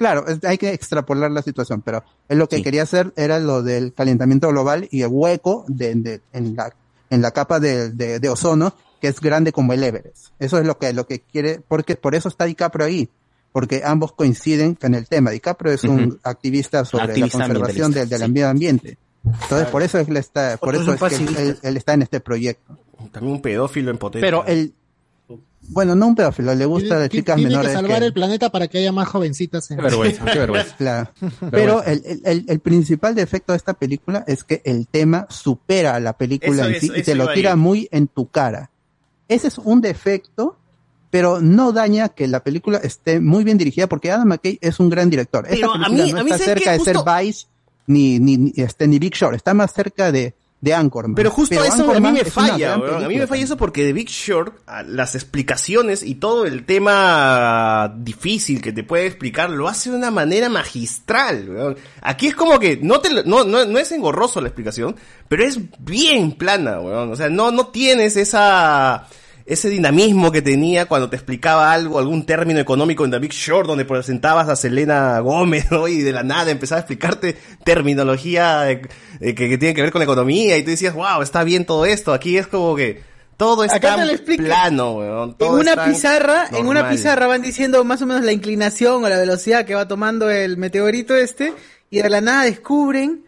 claro, 0.00 0.24
hay 0.48 0.56
que 0.58 0.72
extrapolar 0.72 1.30
la 1.30 1.42
situación, 1.42 1.82
pero 1.82 2.02
él 2.28 2.38
lo 2.38 2.48
que 2.48 2.56
Sí. 2.56 2.62
quería 2.62 2.84
hacer 2.84 3.12
era 3.16 3.38
lo 3.38 3.62
del 3.62 3.92
calentamiento 3.92 4.48
global 4.48 4.88
y 4.90 5.02
el 5.02 5.08
hueco 5.12 5.64
de, 5.68 5.94
de- 5.94 6.20
en 6.32 6.56
la 6.56 6.74
en 7.10 7.20
la 7.22 7.30
capa 7.32 7.60
de, 7.60 7.90
de, 7.90 8.18
de 8.18 8.28
ozono 8.30 8.72
que 9.00 9.08
es 9.08 9.20
grande 9.20 9.52
como 9.52 9.72
el 9.74 9.82
Everest. 9.84 10.28
Eso 10.38 10.58
es 10.58 10.64
lo 10.66 10.78
que 10.78 10.92
lo 10.94 11.06
que 11.06 11.20
quiere, 11.20 11.60
porque 11.68 11.96
por 11.96 12.14
eso 12.14 12.28
está 12.28 12.44
DiCaprio 12.46 12.86
ahí, 12.86 13.08
porque 13.52 13.82
ambos 13.84 14.12
coinciden 14.12 14.74
con 14.74 14.94
el 14.94 15.06
tema. 15.06 15.30
DiCaprio 15.30 15.72
es 15.72 15.84
un 15.84 16.18
activista 16.22 16.84
sobre 16.84 17.04
Activista 17.04 17.38
la 17.38 17.44
conservación 17.46 17.92
del, 17.92 18.02
ambientalista, 18.04 18.18
del 18.18 18.26
sí. 18.26 18.32
medio 18.32 18.48
ambiente. 18.48 18.98
Entonces, 19.42 19.68
por 19.68 19.82
eso 19.82 19.98
es 19.98 20.06
que 20.06 20.10
él 20.12 20.16
está, 20.16 20.56
por 20.56 20.74
eso 20.74 20.94
es 20.94 21.00
que 21.00 21.42
él, 21.42 21.58
él 21.62 21.76
está 21.76 21.92
en 21.94 22.02
este 22.02 22.20
proyecto. 22.20 22.78
También 23.12 23.34
un 23.36 23.42
pedófilo 23.42 23.90
en 23.90 23.98
potencia. 23.98 24.26
Pero 24.26 24.44
el, 24.46 24.72
bueno, 25.72 25.94
no 25.94 26.06
un 26.08 26.14
pedófilo, 26.14 26.54
le 26.54 26.66
gusta 26.66 26.94
a 26.96 26.98
Tiene- 26.98 27.08
chicas 27.08 27.36
tiene 27.36 27.50
menores. 27.50 27.70
que 27.70 27.76
salvar 27.76 28.00
que- 28.00 28.06
el 28.06 28.12
planeta 28.12 28.50
para 28.50 28.68
que 28.68 28.78
haya 28.78 28.92
más 28.92 29.08
jovencitas. 29.08 29.70
En... 29.70 29.76
Qué 29.78 29.82
vergüenza, 29.84 30.24
qué 30.24 30.38
vergüenza. 30.38 30.74
Claro. 30.78 31.10
Pero 31.50 31.82
el, 31.84 32.20
el- 32.24 32.44
el, 32.48 32.60
principal 32.60 33.14
defecto 33.14 33.52
de 33.52 33.56
esta 33.56 33.74
película 33.74 34.24
es 34.26 34.44
que 34.44 34.62
el 34.64 34.86
tema 34.88 35.26
supera 35.30 35.94
a 35.94 36.00
la 36.00 36.12
película 36.14 36.62
Eso 36.66 36.74
en 36.74 36.80
sí 36.80 36.86
y 36.94 37.00
eso 37.00 37.04
te 37.10 37.14
lo 37.14 37.30
a 37.30 37.34
tira 37.34 37.50
ir. 37.50 37.56
muy 37.56 37.88
en 37.90 38.08
tu 38.08 38.26
cara. 38.28 38.70
Ese 39.28 39.48
es 39.48 39.58
un 39.58 39.80
defecto, 39.80 40.56
pero 41.10 41.40
no 41.40 41.72
daña 41.72 42.08
que 42.10 42.26
la 42.28 42.42
película 42.42 42.78
esté 42.78 43.20
muy 43.20 43.44
bien 43.44 43.58
dirigida 43.58 43.86
porque 43.88 44.10
Adam 44.10 44.28
McKay 44.28 44.58
es 44.60 44.80
un 44.80 44.90
gran 44.90 45.08
director. 45.10 45.44
Esta 45.46 45.54
Pero 45.56 45.70
a 45.70 45.72
película 45.74 46.04
mí- 46.04 46.12
no 46.12 46.18
a 46.20 46.24
mí, 46.24 46.30
está 46.30 46.44
¿sabes 46.44 46.60
cerca 46.60 46.72
de 46.72 46.80
ser 46.80 46.96
Vice 47.24 47.46
ni, 47.86 48.18
ni, 48.18 48.36
ni, 48.36 48.52
este, 48.56 48.86
ni 48.88 48.98
Big 48.98 49.14
Short, 49.14 49.34
está 49.36 49.54
más 49.54 49.72
cerca 49.72 50.10
de, 50.12 50.34
de 50.60 50.74
Anchorman. 50.74 51.14
Pero 51.14 51.30
justo 51.30 51.62
eso 51.64 51.90
a 51.90 52.00
mí 52.00 52.12
me 52.12 52.24
falla. 52.24 52.74
A 52.74 53.08
mí 53.08 53.16
me 53.16 53.26
falla 53.26 53.44
eso 53.44 53.56
porque 53.56 53.84
The 53.84 53.92
Big 53.92 54.08
Short, 54.08 54.54
las 54.86 55.14
explicaciones 55.14 56.02
y 56.02 56.16
todo 56.16 56.44
el 56.44 56.64
tema 56.64 57.92
difícil 57.96 58.60
que 58.60 58.72
te 58.72 58.84
puede 58.84 59.06
explicar, 59.06 59.50
lo 59.50 59.68
hace 59.68 59.90
de 59.90 59.96
una 59.96 60.10
manera 60.10 60.48
magistral, 60.48 61.48
weón. 61.48 61.76
Aquí 62.02 62.26
es 62.26 62.34
como 62.34 62.58
que 62.58 62.78
no 62.82 63.00
te 63.00 63.10
no, 63.24 63.44
no, 63.44 63.64
no 63.64 63.78
es 63.78 63.92
engorroso 63.92 64.40
la 64.40 64.48
explicación, 64.48 64.96
pero 65.28 65.44
es 65.44 65.58
bien 65.78 66.32
plana, 66.32 66.80
weón. 66.80 67.10
O 67.10 67.16
sea, 67.16 67.30
no, 67.30 67.50
no 67.50 67.68
tienes 67.68 68.16
esa, 68.16 69.06
ese 69.52 69.68
dinamismo 69.68 70.30
que 70.32 70.42
tenía 70.42 70.86
cuando 70.86 71.10
te 71.10 71.16
explicaba 71.16 71.72
algo, 71.72 71.98
algún 71.98 72.24
término 72.24 72.60
económico 72.60 73.04
en 73.04 73.10
The 73.10 73.18
Big 73.18 73.32
Short, 73.32 73.66
donde 73.66 73.84
presentabas 73.84 74.48
a 74.48 74.56
Selena 74.56 75.18
Gómez, 75.20 75.70
¿no? 75.70 75.88
Y 75.88 76.02
de 76.02 76.12
la 76.12 76.22
nada 76.22 76.50
empezaba 76.50 76.78
a 76.78 76.82
explicarte 76.82 77.36
terminología 77.64 78.60
de- 78.62 78.88
de 79.18 79.34
que, 79.34 79.48
que 79.48 79.58
tiene 79.58 79.74
que 79.74 79.82
ver 79.82 79.90
con 79.92 79.98
la 80.00 80.04
economía, 80.04 80.56
y 80.56 80.62
tú 80.62 80.70
decías, 80.70 80.94
wow, 80.94 81.22
está 81.22 81.44
bien 81.44 81.64
todo 81.64 81.84
esto. 81.84 82.12
Aquí 82.12 82.36
es 82.38 82.46
como 82.46 82.76
que 82.76 83.02
todo 83.36 83.64
es 83.64 83.72
Acá 83.72 83.96
te 83.96 84.04
lo 84.06 84.36
plano, 84.36 84.92
weón. 84.98 85.30
En 85.30 85.34
todo 85.36 85.58
una 85.60 85.84
pizarra, 85.84 86.48
en 86.52 86.66
una 86.66 86.88
pizarra 86.90 87.26
van 87.26 87.42
diciendo 87.42 87.82
más 87.84 88.02
o 88.02 88.06
menos 88.06 88.22
la 88.22 88.32
inclinación 88.32 89.02
o 89.04 89.08
la 89.08 89.18
velocidad 89.18 89.64
que 89.64 89.74
va 89.74 89.88
tomando 89.88 90.30
el 90.30 90.58
meteorito 90.58 91.16
este, 91.16 91.54
y 91.90 92.02
de 92.02 92.10
la 92.10 92.20
nada 92.20 92.44
descubren, 92.44 93.24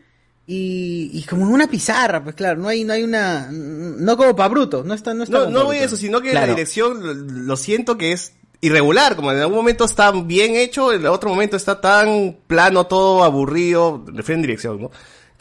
y, 0.54 1.10
y 1.18 1.22
como 1.22 1.46
en 1.46 1.52
una 1.52 1.66
pizarra, 1.66 2.22
pues 2.22 2.34
claro, 2.34 2.60
no 2.60 2.68
hay, 2.68 2.84
no 2.84 2.92
hay 2.92 3.02
una, 3.02 3.48
no 3.50 4.16
como 4.18 4.36
para 4.36 4.50
bruto, 4.50 4.84
no 4.84 4.92
está, 4.92 5.14
no 5.14 5.24
está 5.24 5.38
No, 5.38 5.44
no 5.50 5.64
voy 5.64 5.76
a 5.76 5.80
bruto. 5.80 5.84
eso, 5.86 5.96
sino 5.96 6.20
que 6.20 6.30
Claro. 6.32 6.48
la 6.48 6.52
dirección 6.54 7.46
lo, 7.46 7.56
siento 7.56 7.96
que 7.96 8.12
es 8.12 8.34
irregular, 8.60 9.16
como 9.16 9.32
en 9.32 9.38
algún 9.38 9.56
momento 9.56 9.84
está 9.86 10.10
bien 10.12 10.54
hecho, 10.56 10.92
en 10.92 11.00
el 11.00 11.06
otro 11.06 11.30
momento 11.30 11.56
está 11.56 11.80
tan 11.80 12.36
plano, 12.46 12.86
todo 12.86 13.24
aburrido, 13.24 14.04
refiero 14.08 14.36
en 14.36 14.42
dirección, 14.42 14.82
¿no? 14.82 14.90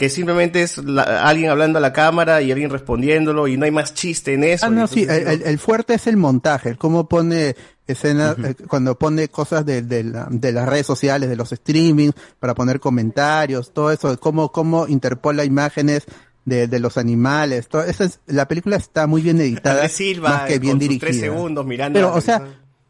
Que 0.01 0.09
simplemente 0.09 0.63
es 0.63 0.79
la- 0.79 1.03
alguien 1.27 1.51
hablando 1.51 1.77
a 1.77 1.79
la 1.79 1.93
cámara 1.93 2.41
y 2.41 2.51
alguien 2.51 2.71
respondiéndolo 2.71 3.47
y 3.47 3.55
no 3.55 3.65
hay 3.65 3.71
más 3.71 3.93
chiste 3.93 4.33
en 4.33 4.43
eso. 4.43 4.65
Ah, 4.65 4.69
no, 4.71 4.87
sí, 4.87 5.05
el, 5.07 5.59
fuerte 5.59 5.93
es 5.93 6.07
el 6.07 6.17
montaje, 6.17 6.69
el 6.69 6.77
cómo 6.79 7.07
pone 7.07 7.55
escenas, 7.85 8.35
eh, 8.43 8.55
cuando 8.67 8.97
pone 8.97 9.27
cosas 9.27 9.63
de, 9.63 9.83
de, 9.83 10.03
la- 10.03 10.27
de 10.31 10.51
las 10.53 10.67
redes 10.67 10.87
sociales, 10.87 11.29
de 11.29 11.35
los 11.35 11.49
streamings, 11.51 12.15
para 12.39 12.55
poner 12.55 12.79
comentarios, 12.79 13.73
todo 13.73 13.91
eso, 13.91 14.19
cómo, 14.19 14.51
cómo 14.51 14.87
interpola 14.87 15.45
imágenes 15.45 16.05
de, 16.45 16.65
de 16.67 16.79
los 16.79 16.97
animales, 16.97 17.67
todo 17.67 17.83
eso 17.83 18.03
es, 18.03 18.19
la 18.25 18.47
película 18.47 18.77
está 18.77 19.05
muy 19.05 19.21
bien 19.21 19.39
editada, 19.39 19.87
Silva, 19.87 20.29
más 20.31 20.41
que 20.47 20.57
bien 20.57 20.71
con 20.73 20.79
dirigida. 20.79 21.07
tres 21.09 21.19
segundos 21.19 21.63
mirando 21.67 21.97
Pero, 21.99 22.15
o 22.15 22.21
sea, 22.21 22.41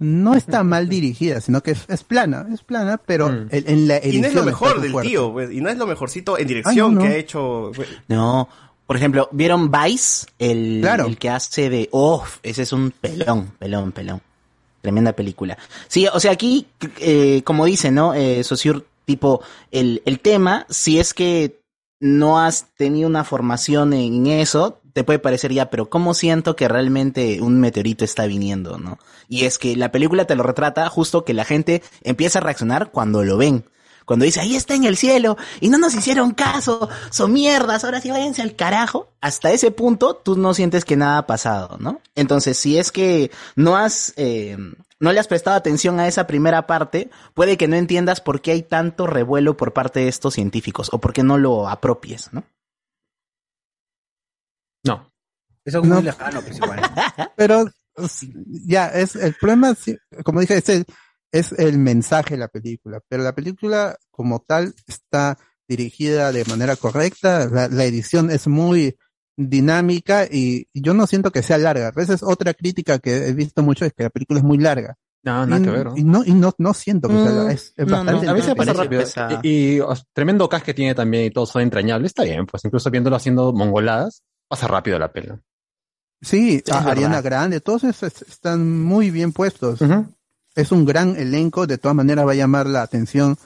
no 0.04 0.34
está 0.34 0.64
mal 0.64 0.90
dirigida, 0.90 1.40
sino 1.42 1.62
que 1.62 1.72
es, 1.72 1.86
es 1.88 2.04
plana, 2.04 2.48
es 2.52 2.64
plana, 2.64 2.98
pero 2.98 3.30
en, 3.30 3.48
en 3.52 3.88
la 3.88 3.96
Mm. 3.96 4.00
y 4.04 4.08
edición 4.10 4.22
no 4.24 4.28
es 4.28 4.34
lo 4.34 4.44
mejor 4.44 4.82
del 4.82 4.92
fuerte. 4.92 5.10
tío, 5.12 5.32
pues, 5.32 5.52
y 5.52 5.62
no 5.62 5.70
es 5.70 5.78
lo 5.78 5.86
mejorcito 5.86 6.38
en 6.40 6.48
dirección 6.48 6.90
Ay, 6.90 6.96
no, 6.96 7.02
no. 7.02 7.02
que 7.02 7.08
ha 7.08 7.18
hecho. 7.18 7.72
pues, 7.76 7.88
No, 8.08 8.50
por 8.88 8.96
ejemplo, 8.98 9.30
¿vieron 9.32 9.72
Vice? 9.72 10.26
El, 10.40 10.80
Claro. 10.82 11.06
el 11.06 11.18
que 11.18 11.30
hace 11.30 11.70
de... 11.70 11.88
Oh, 11.92 12.24
ese 12.44 12.64
es 12.64 12.74
un 12.74 12.92
pelón, 12.92 13.54
pelón, 13.60 13.92
pelón. 13.92 14.22
Tremenda 14.82 15.14
película. 15.14 15.58
Sí, 15.88 16.08
o 16.12 16.20
sea, 16.20 16.32
aquí, 16.32 16.66
eh, 17.00 17.44
como 17.46 17.66
dice, 17.66 17.92
¿no? 17.92 18.16
Eh, 18.16 18.44
Saussure, 18.44 18.82
tipo, 19.06 19.42
el, 19.70 20.02
el 20.06 20.20
tema, 20.20 20.66
si 20.70 21.00
es 21.00 21.14
que 21.14 21.60
no 22.00 22.40
has 22.40 22.66
tenido 22.76 23.08
una 23.08 23.24
formación 23.24 23.94
en 23.94 24.26
eso, 24.26 24.80
te 24.94 25.04
puede 25.04 25.20
parecer 25.20 25.54
ya, 25.54 25.70
pero 25.70 25.90
¿cómo 25.90 26.14
siento 26.14 26.56
que 26.56 26.68
realmente 26.68 27.42
un 27.42 27.60
meteorito 27.60 28.06
está 28.06 28.26
viniendo, 28.26 28.78
no? 28.78 29.00
Y 29.28 29.46
es 29.46 29.58
que 29.58 29.76
la 29.76 29.92
película 29.92 30.26
te 30.26 30.36
lo 30.36 30.44
retrata 30.44 30.90
justo 30.90 31.26
que 31.26 31.34
la 31.34 31.46
gente 31.46 31.82
empieza 32.04 32.40
a 32.40 32.42
reaccionar 32.42 32.92
cuando 32.92 33.24
lo 33.24 33.38
ven. 33.38 33.66
Cuando 34.06 34.26
dice, 34.26 34.42
ahí 34.42 34.56
está 34.56 34.74
en 34.74 34.84
el 34.84 34.98
cielo, 34.98 35.38
y 35.60 35.70
no 35.70 35.78
nos 35.78 35.94
hicieron 35.94 36.32
caso, 36.32 36.90
son 37.12 37.32
mierdas, 37.32 37.84
ahora 37.84 38.02
sí 38.02 38.10
váyanse 38.10 38.42
al 38.42 38.56
carajo. 38.56 39.10
Hasta 39.22 39.52
ese 39.52 39.72
punto, 39.72 40.16
tú 40.16 40.36
no 40.36 40.54
sientes 40.54 40.86
que 40.86 40.98
nada 40.98 41.20
ha 41.20 41.28
pasado, 41.28 41.78
¿no? 41.80 42.02
Entonces, 42.16 42.58
si 42.58 42.78
es 42.78 42.92
que 42.92 43.32
no 43.56 43.78
has, 43.78 44.14
eh, 44.18 44.58
no 45.00 45.14
le 45.14 45.20
has 45.20 45.28
prestado 45.28 45.56
atención 45.56 46.00
a 46.00 46.08
esa 46.08 46.28
primera 46.28 46.68
parte, 46.68 47.10
puede 47.34 47.58
que 47.58 47.68
no 47.68 47.76
entiendas 47.76 48.22
por 48.22 48.42
qué 48.42 48.52
hay 48.52 48.64
tanto 48.64 49.08
revuelo 49.08 49.56
por 49.56 49.72
parte 49.72 50.02
de 50.02 50.08
estos 50.08 50.34
científicos, 50.34 50.90
o 50.92 51.00
por 51.00 51.14
qué 51.14 51.24
no 51.24 51.38
lo 51.38 51.70
apropies, 51.70 52.34
¿no? 52.34 52.44
Es 55.66 55.74
No. 55.76 55.84
muy 55.84 56.04
lejano, 56.04 56.42
pues 56.42 56.58
igual. 56.58 56.80
Pero, 57.36 57.70
ya, 58.66 58.88
es 58.88 59.16
el 59.16 59.34
problema, 59.36 59.76
como 60.24 60.40
dije, 60.40 60.58
es 60.58 60.70
el, 60.70 60.86
es 61.32 61.52
el 61.54 61.78
mensaje 61.78 62.36
de 62.36 62.40
la 62.40 62.48
película, 62.48 63.00
pero 63.08 63.24
la 63.24 63.34
película 63.34 63.98
como 64.10 64.40
tal 64.42 64.74
está 64.88 65.38
dirigida 65.68 66.32
de 66.32 66.44
manera 66.46 66.76
correcta, 66.76 67.48
la, 67.50 67.68
la 67.68 67.86
edición 67.86 68.32
es 68.32 68.48
muy 68.48 68.98
dinámica 69.38 70.26
y 70.26 70.68
yo 70.74 70.94
no 70.94 71.08
siento 71.08 71.32
que 71.32 71.44
sea 71.44 71.58
larga. 71.58 71.88
A 71.88 71.92
veces 71.92 72.22
otra 72.24 72.54
crítica 72.54 73.00
que 73.00 73.28
he 73.28 73.34
visto 73.34 73.64
mucho 73.64 73.86
es 73.86 73.94
que 73.94 74.04
la 74.04 74.10
película 74.10 74.40
es 74.40 74.46
muy 74.46 74.58
larga. 74.58 74.96
No, 75.24 75.46
nada 75.46 75.62
y, 75.62 75.64
que 75.64 75.70
ver, 75.70 75.86
¿no? 75.86 75.94
Y 75.98 76.04
no, 76.04 76.24
y 76.26 76.34
no, 76.34 76.54
no 76.58 76.74
siento 76.74 77.08
que 77.08 77.14
sea 77.20 77.32
Mm, 77.32 77.36
larga, 77.36 77.52
es, 77.54 77.74
es 77.78 77.86
no, 77.88 77.98
bastante 77.98 78.26
no, 78.26 78.32
a 78.32 78.34
veces 78.34 78.56
pasa 78.56 78.74
rápido. 78.74 79.04
Y, 79.44 79.80
tremendo 80.14 80.50
cast 80.50 80.66
que 80.66 80.74
tiene 80.74 80.96
también 80.96 81.26
y 81.26 81.30
todo 81.32 81.46
son 81.46 81.62
entrañable. 81.62 82.08
Está 82.08 82.24
bien, 82.24 82.46
pues 82.46 82.66
incluso 82.66 82.90
viéndolo 82.90 83.16
haciendo 83.16 83.54
mongoladas, 83.54 84.24
pasa 84.48 84.68
rápido 84.68 84.98
la 84.98 85.12
pela. 85.12 85.40
Sí, 86.22 86.62
es 86.66 86.72
Ariana 86.72 87.16
verdad. 87.16 87.24
Grande, 87.24 87.62
todos 87.62 87.84
esos 87.84 88.04
es- 88.04 88.22
están 88.28 88.82
muy 88.82 89.10
bien 89.12 89.32
puestos. 89.34 89.80
Es 90.56 90.72
un 90.72 90.86
gran 90.86 91.16
elenco, 91.16 91.66
de 91.66 91.78
todas 91.78 91.96
maneras 91.96 92.28
va 92.28 92.32
a 92.34 92.36
llamar 92.36 92.68
la 92.68 92.82
atención. 92.84 93.38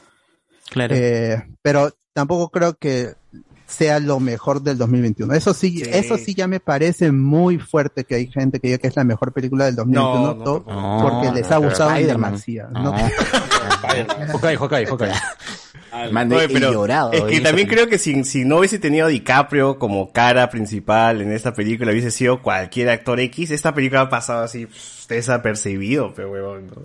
Eh, 0.98 1.44
pero 1.62 1.94
tampoco 2.14 2.50
creo 2.50 2.74
que 2.78 3.14
sea 3.68 4.00
lo 4.00 4.20
mejor 4.20 4.62
del 4.62 4.78
2021. 4.78 5.34
Eso 5.34 5.54
sí, 5.54 5.80
Sí. 5.84 5.90
eso 5.92 6.18
sí 6.18 6.34
ya 6.36 6.48
me 6.48 6.60
parece 6.60 7.12
muy 7.12 7.58
fuerte 7.58 8.04
que 8.04 8.16
hay 8.16 8.28
gente 8.28 8.60
que 8.60 8.68
diga 8.68 8.78
que 8.78 8.88
es 8.88 8.96
la 8.96 9.04
mejor 9.04 9.34
película 9.34 9.66
del 9.66 9.76
2021 9.76 10.36
No, 10.36 10.64
no, 10.66 11.10
porque 11.10 11.32
les 11.32 11.50
ha 11.52 11.56
en 11.58 11.66
Spider-Man. 11.66 12.06
demasía. 12.32 12.68
No. 12.72 12.94
Hawkeye, 12.94 14.58
Hawkeye, 14.58 14.86
Hawkeye. 14.88 15.12
Oye, 16.32 16.48
pero 16.50 17.28
es 17.28 17.32
que 17.32 17.42
también 17.42 17.68
creo 17.68 17.88
que 17.88 17.98
si, 17.98 18.24
si 18.26 18.44
no 18.44 18.58
hubiese 18.58 18.80
tenido 18.80 19.06
a 19.06 19.10
DiCaprio 19.10 19.80
como 19.80 20.12
cara 20.12 20.50
principal 20.50 21.22
en 21.22 21.32
esta 21.32 21.54
película, 21.54 21.92
hubiese 21.92 22.12
sido 22.12 22.42
cualquier 22.42 22.90
actor 22.90 23.20
X, 23.20 23.52
esta 23.52 23.74
película 23.74 24.02
ha 24.02 24.10
pasado 24.10 24.44
así 24.44 24.66
pff, 24.66 25.08
desapercibido, 25.08 26.14
pero 26.14 26.32
huevón. 26.32 26.68
¿no? 26.68 26.82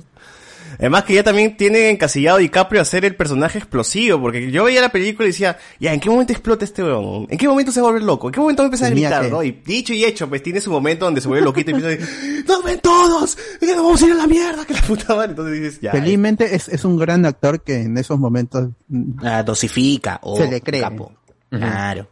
Además 0.79 1.05
que 1.05 1.15
ya 1.15 1.23
también 1.23 1.57
tiene 1.57 1.91
encasillado 1.91 2.37
a 2.37 2.41
DiCaprio 2.41 2.81
a 2.81 2.85
ser 2.85 3.05
el 3.05 3.17
personaje 3.17 3.59
explosivo, 3.59 4.21
porque 4.21 4.51
yo 4.51 4.65
veía 4.65 4.81
la 4.81 4.91
película 4.91 5.27
y 5.27 5.33
decía, 5.33 5.59
ya, 5.79 5.93
¿en 5.93 6.01
qué 6.01 6.09
momento 6.11 6.33
explota 6.33 6.65
este 6.65 6.83
huevón? 6.83 7.27
¿En 7.31 7.39
qué 7.39 7.49
momento 7.49 7.73
se 7.73 7.81
va 7.81 7.89
a 7.89 7.91
volver 7.91 8.05
loco? 8.05 8.29
¿En 8.29 8.33
qué 8.35 8.41
momento 8.41 8.63
va 8.63 8.67
a 8.67 8.69
empezar 8.69 8.91
gritar, 8.91 9.31
no? 9.31 9.43
Y 9.43 9.51
dicho 9.53 9.93
y 9.93 10.05
hecho, 10.05 10.29
pues 10.29 10.43
tiene 10.43 10.61
su 10.61 10.71
momento 10.71 11.05
donde 11.05 11.21
se 11.21 11.29
vuelve 11.29 11.45
loquito 11.45 11.71
y 11.71 11.75
empieza 11.75 11.89
a 11.89 11.97
decir, 11.97 12.45
¡Nos 12.49 12.63
ven 12.65 12.81
todos! 12.81 13.37
¡Que 13.59 13.67
nos 13.67 13.77
vamos 13.85 14.03
a 14.03 14.07
ir 14.07 14.13
a 14.13 14.17
la 14.17 14.27
mierda! 14.27 14.65
¡Que 14.65 14.75
la 14.75 14.83
puta 14.83 15.15
madre! 15.15 15.31
Entonces 15.31 15.61
dices, 15.61 15.81
ya. 15.81 15.93
Felizmente 15.93 16.55
es, 16.55 16.69
es 16.69 16.85
un 16.85 16.97
gran 16.99 17.27
actor 17.27 17.63
que 17.63 17.83
en 17.83 17.99
esos 17.99 18.19
momentos 18.19 18.69
mm, 18.89 19.25
Ah, 19.25 19.43
dosifica. 19.43 20.19
o 20.23 20.37
se 20.37 20.49
le 20.51 20.61
cree. 20.61 20.81
capo. 20.81 21.13
Claro. 21.51 22.09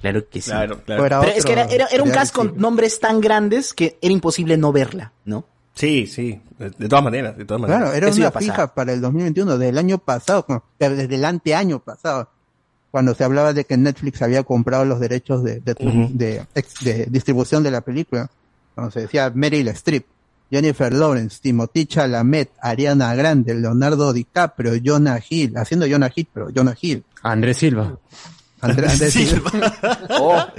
Claro 0.00 0.28
que 0.28 0.40
sí. 0.40 0.50
Claro, 0.50 0.80
claro. 0.84 1.20
Pero 1.22 1.32
es 1.36 1.44
que 1.44 1.52
era, 1.52 1.64
era, 1.64 1.86
era 1.86 2.02
un 2.02 2.10
cast 2.10 2.32
con 2.34 2.54
nombres 2.56 3.00
tan 3.00 3.20
grandes 3.20 3.72
que 3.72 3.98
era 4.00 4.12
imposible 4.12 4.56
no 4.56 4.70
verla, 4.72 5.12
¿no? 5.24 5.44
Sí, 5.78 6.06
sí, 6.08 6.40
de, 6.58 6.70
de 6.70 6.88
todas 6.88 7.04
maneras, 7.04 7.36
de 7.38 7.44
todas 7.44 7.60
maneras. 7.60 7.82
Claro, 7.82 7.96
era 7.96 8.08
Eso 8.08 8.18
una 8.20 8.30
fija 8.32 8.74
para 8.74 8.92
el 8.92 9.00
2021, 9.00 9.58
del 9.58 9.78
año 9.78 9.98
pasado, 9.98 10.44
no, 10.48 10.64
desde 10.78 11.14
el 11.14 11.24
anteaño 11.24 11.78
pasado, 11.78 12.28
cuando 12.90 13.14
se 13.14 13.22
hablaba 13.22 13.52
de 13.52 13.64
que 13.64 13.76
Netflix 13.76 14.20
había 14.22 14.42
comprado 14.42 14.84
los 14.84 14.98
derechos 14.98 15.44
de, 15.44 15.60
de, 15.60 15.74
de- 16.12 16.46
ex- 16.54 16.82
de 16.84 17.06
distribución 17.06 17.62
de 17.62 17.70
la 17.70 17.80
película. 17.82 18.28
Cuando 18.74 18.90
se 18.90 19.00
decía 19.02 19.30
Meryl 19.34 19.68
Streep, 19.68 20.04
Jennifer 20.50 20.92
Lawrence, 20.92 21.38
Timothy 21.42 21.86
Chalamet, 21.86 22.50
Ariana 22.60 23.14
Grande, 23.14 23.54
Leonardo 23.54 24.12
DiCaprio, 24.12 24.72
Jonah 24.82 25.20
Hill, 25.28 25.56
haciendo 25.58 25.86
Jonah 25.88 26.10
Hill, 26.14 26.28
pero 26.32 26.48
Jonah 26.54 26.74
Hill. 26.80 27.04
Andrés 27.22 27.58
Silva. 27.58 27.98
Andrés, 28.62 28.92
Andrés 28.92 29.12
Silva. 29.14 29.52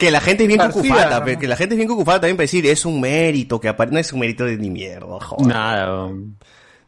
Que 0.00 0.10
la 0.10 0.20
gente 0.20 0.44
es 0.44 0.48
bien 0.48 0.58
García, 0.58 0.82
cucufata, 0.82 1.36
que 1.38 1.46
la 1.48 1.56
gente 1.56 1.74
es 1.74 1.76
bien 1.76 1.88
cucufata 1.88 2.20
también 2.22 2.36
para 2.36 2.44
decir, 2.44 2.66
es 2.66 2.84
un 2.84 3.00
mérito 3.00 3.60
que 3.60 3.68
apare- 3.68 3.90
no 3.92 3.98
es 3.98 4.12
un 4.12 4.20
mérito 4.20 4.44
de 4.44 4.56
ni 4.56 4.70
mierda, 4.70 5.20
joder. 5.20 5.46
Nada. 5.46 6.08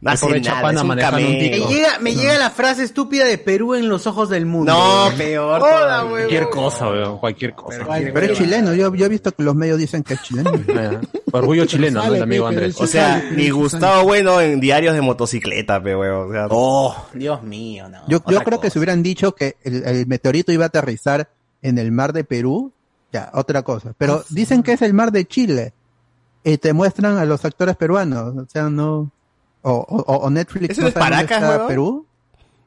No 0.01 0.11
hace 0.11 0.25
pobre 0.25 0.41
nada, 0.41 0.71
es 0.73 0.81
un 0.81 0.89
un. 0.91 0.97
Me 0.99 1.59
llega, 1.73 1.99
me 2.01 2.13
llega 2.13 2.37
la 2.37 2.49
frase 2.49 2.83
estúpida 2.83 3.23
de 3.23 3.37
Perú 3.37 3.73
en 3.73 3.87
los 3.87 4.05
ojos 4.05 4.27
del 4.27 4.45
mundo. 4.45 4.73
No, 4.73 5.15
peor. 5.15 5.61
Hola. 5.61 6.05
Cualquier 6.09 6.49
cosa, 6.49 6.89
weón. 6.89 7.17
Cualquier 7.19 7.53
cosa. 7.53 7.85
Pero 7.87 8.19
es 8.19 8.37
chileno, 8.37 8.73
yo, 8.73 8.93
yo 8.93 9.05
he 9.05 9.09
visto 9.09 9.31
que 9.31 9.43
los 9.43 9.55
medios 9.55 9.77
dicen 9.77 10.03
que 10.03 10.15
es 10.15 10.21
chileno. 10.23 10.51
Orgullo 11.31 11.63
chileno, 11.65 11.99
¿no? 11.99 12.03
Sale, 12.03 12.17
El 12.17 12.23
amigo 12.23 12.47
pero 12.49 12.59
Andrés. 12.59 12.81
O 12.81 12.85
sea, 12.87 13.23
ni 13.33 13.49
Gustavo 13.49 14.03
Bueno 14.03 14.41
en 14.41 14.59
diarios 14.59 14.93
de 14.93 14.99
motocicleta, 15.01 15.81
pe, 15.81 15.95
weón. 15.95 16.29
O 16.29 16.33
sea, 16.33 16.47
Oh, 16.49 16.95
Dios 17.13 17.41
mío, 17.43 17.87
no. 17.87 17.99
Yo, 18.09 18.21
yo 18.27 18.41
creo 18.43 18.59
que 18.59 18.69
si 18.69 18.79
hubieran 18.79 19.03
dicho 19.03 19.33
que 19.33 19.55
el, 19.63 19.83
el 19.85 20.05
meteorito 20.07 20.51
iba 20.51 20.65
a 20.65 20.67
aterrizar 20.67 21.29
en 21.61 21.77
el 21.77 21.93
mar 21.93 22.11
de 22.11 22.25
Perú, 22.25 22.72
ya, 23.13 23.29
otra 23.33 23.61
cosa. 23.61 23.93
Pero 23.97 24.23
dicen 24.29 24.63
que 24.63 24.73
es 24.73 24.81
el 24.81 24.93
mar 24.93 25.11
de 25.11 25.25
Chile. 25.25 25.71
Y 26.43 26.57
te 26.57 26.73
muestran 26.73 27.17
a 27.17 27.23
los 27.23 27.45
actores 27.45 27.77
peruanos. 27.77 28.35
O 28.35 28.45
sea, 28.51 28.63
no. 28.63 29.09
O, 29.61 29.71
o, 29.71 30.13
o 30.17 30.29
Netflix. 30.29 30.71
¿Eso 30.71 30.81
no 30.81 30.87
es 30.89 30.93
Paracas, 30.93 31.41
está? 31.41 31.67
Perú. 31.67 32.05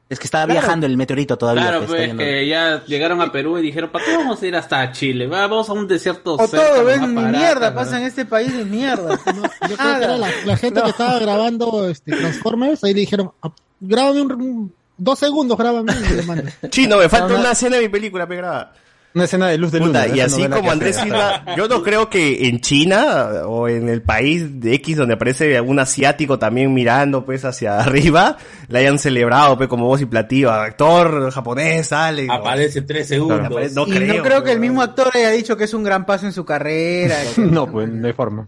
Es 0.09 0.17
que 0.19 0.25
estaba 0.25 0.45
Claro. 0.45 0.61
viajando 0.61 0.85
el 0.87 0.95
meteorito 0.97 1.37
todavía. 1.37 1.63
Claro, 1.63 1.85
pues 1.85 2.01
viendo. 2.01 2.23
que 2.23 2.47
ya 2.47 2.83
llegaron 2.85 3.21
a 3.21 3.29
Perú 3.31 3.57
y 3.59 3.61
dijeron, 3.61 3.89
¿para 3.91 4.05
qué 4.05 4.15
vamos 4.15 4.41
a 4.41 4.47
ir 4.47 4.55
hasta 4.55 4.89
Chile? 4.93 5.27
Va, 5.27 5.41
Vamos 5.47 5.69
a 5.69 5.73
un 5.73 5.85
desierto 5.85 6.35
O 6.35 6.47
cerca, 6.47 6.65
todo, 6.75 6.85
ven, 6.85 7.13
ni 7.13 7.21
mierda 7.23 7.75
pasa 7.75 7.99
en 7.99 8.05
este 8.07 8.25
país, 8.25 8.51
ni 8.53 8.63
mierda. 8.63 9.19
Yo 9.69 9.75
creo 9.75 9.97
que 9.99 10.03
era 10.05 10.17
la, 10.17 10.29
la 10.45 10.55
gente 10.57 10.81
que 10.81 10.89
estaba 10.89 11.19
grabando 11.19 11.89
este, 11.89 12.13
Transformers, 12.15 12.83
ahí 12.85 12.93
le 12.93 13.01
dijeron, 13.01 13.31
"Ah, 13.43 13.51
grábame 13.81 14.21
un, 14.21 14.31
un- 14.41 14.73
dos 14.97 15.19
segundos, 15.19 15.57
grábame 15.57 15.91
y 16.09 16.13
le 16.15 16.23
mando. 16.23 16.43
Chino, 16.69 16.97
me 16.97 17.09
falta 17.09 17.35
una 17.35 17.51
escena 17.51 17.75
de 17.75 17.83
mi 17.83 17.89
película, 17.89 18.25
pe, 18.25 18.37
graba. 18.37 18.71
Una 19.15 19.23
escena 19.23 19.47
de 19.47 19.57
luz 19.57 19.71
de 19.71 19.79
Puta, 19.79 20.05
luna. 20.05 20.15
y 20.15 20.19
así 20.19 20.47
como 20.47 20.69
Andrés. 20.69 20.95
Silva, 20.97 21.43
yo 21.57 21.67
no 21.67 21.81
creo 21.81 22.07
que 22.09 22.47
en 22.49 22.61
China 22.61 23.29
o 23.47 23.67
en 23.67 23.89
el 23.89 24.03
país 24.03 24.59
de 24.59 24.75
X 24.75 24.97
donde 24.97 25.15
aparece 25.15 25.57
algún 25.57 25.79
asiático 25.79 26.37
también 26.37 26.71
mirando 26.73 27.25
pues 27.25 27.43
hacia 27.43 27.79
arriba, 27.81 28.37
le 28.67 28.79
hayan 28.79 28.99
celebrado 28.99 29.57
pues 29.57 29.69
como 29.69 29.85
voz 29.87 30.01
y 30.01 30.05
platillo, 30.05 30.51
actor 30.51 31.31
japonés, 31.31 31.87
sale. 31.87 32.27
Aparece 32.29 32.83
tres 32.83 33.07
segundos. 33.07 33.39
Aparece- 33.41 33.73
no 33.75 33.87
y 33.87 33.91
creo. 33.91 34.17
no 34.17 34.23
creo 34.23 34.43
que 34.43 34.51
el 34.51 34.59
mismo 34.59 34.83
actor 34.83 35.09
haya 35.13 35.31
dicho 35.31 35.57
que 35.57 35.63
es 35.63 35.73
un 35.73 35.83
gran 35.83 36.05
paso 36.05 36.25
en 36.27 36.33
su 36.33 36.45
carrera. 36.45 37.15
No, 37.37 37.65
pues 37.71 37.89
no 37.89 38.05
hay 38.07 38.13
forma. 38.13 38.47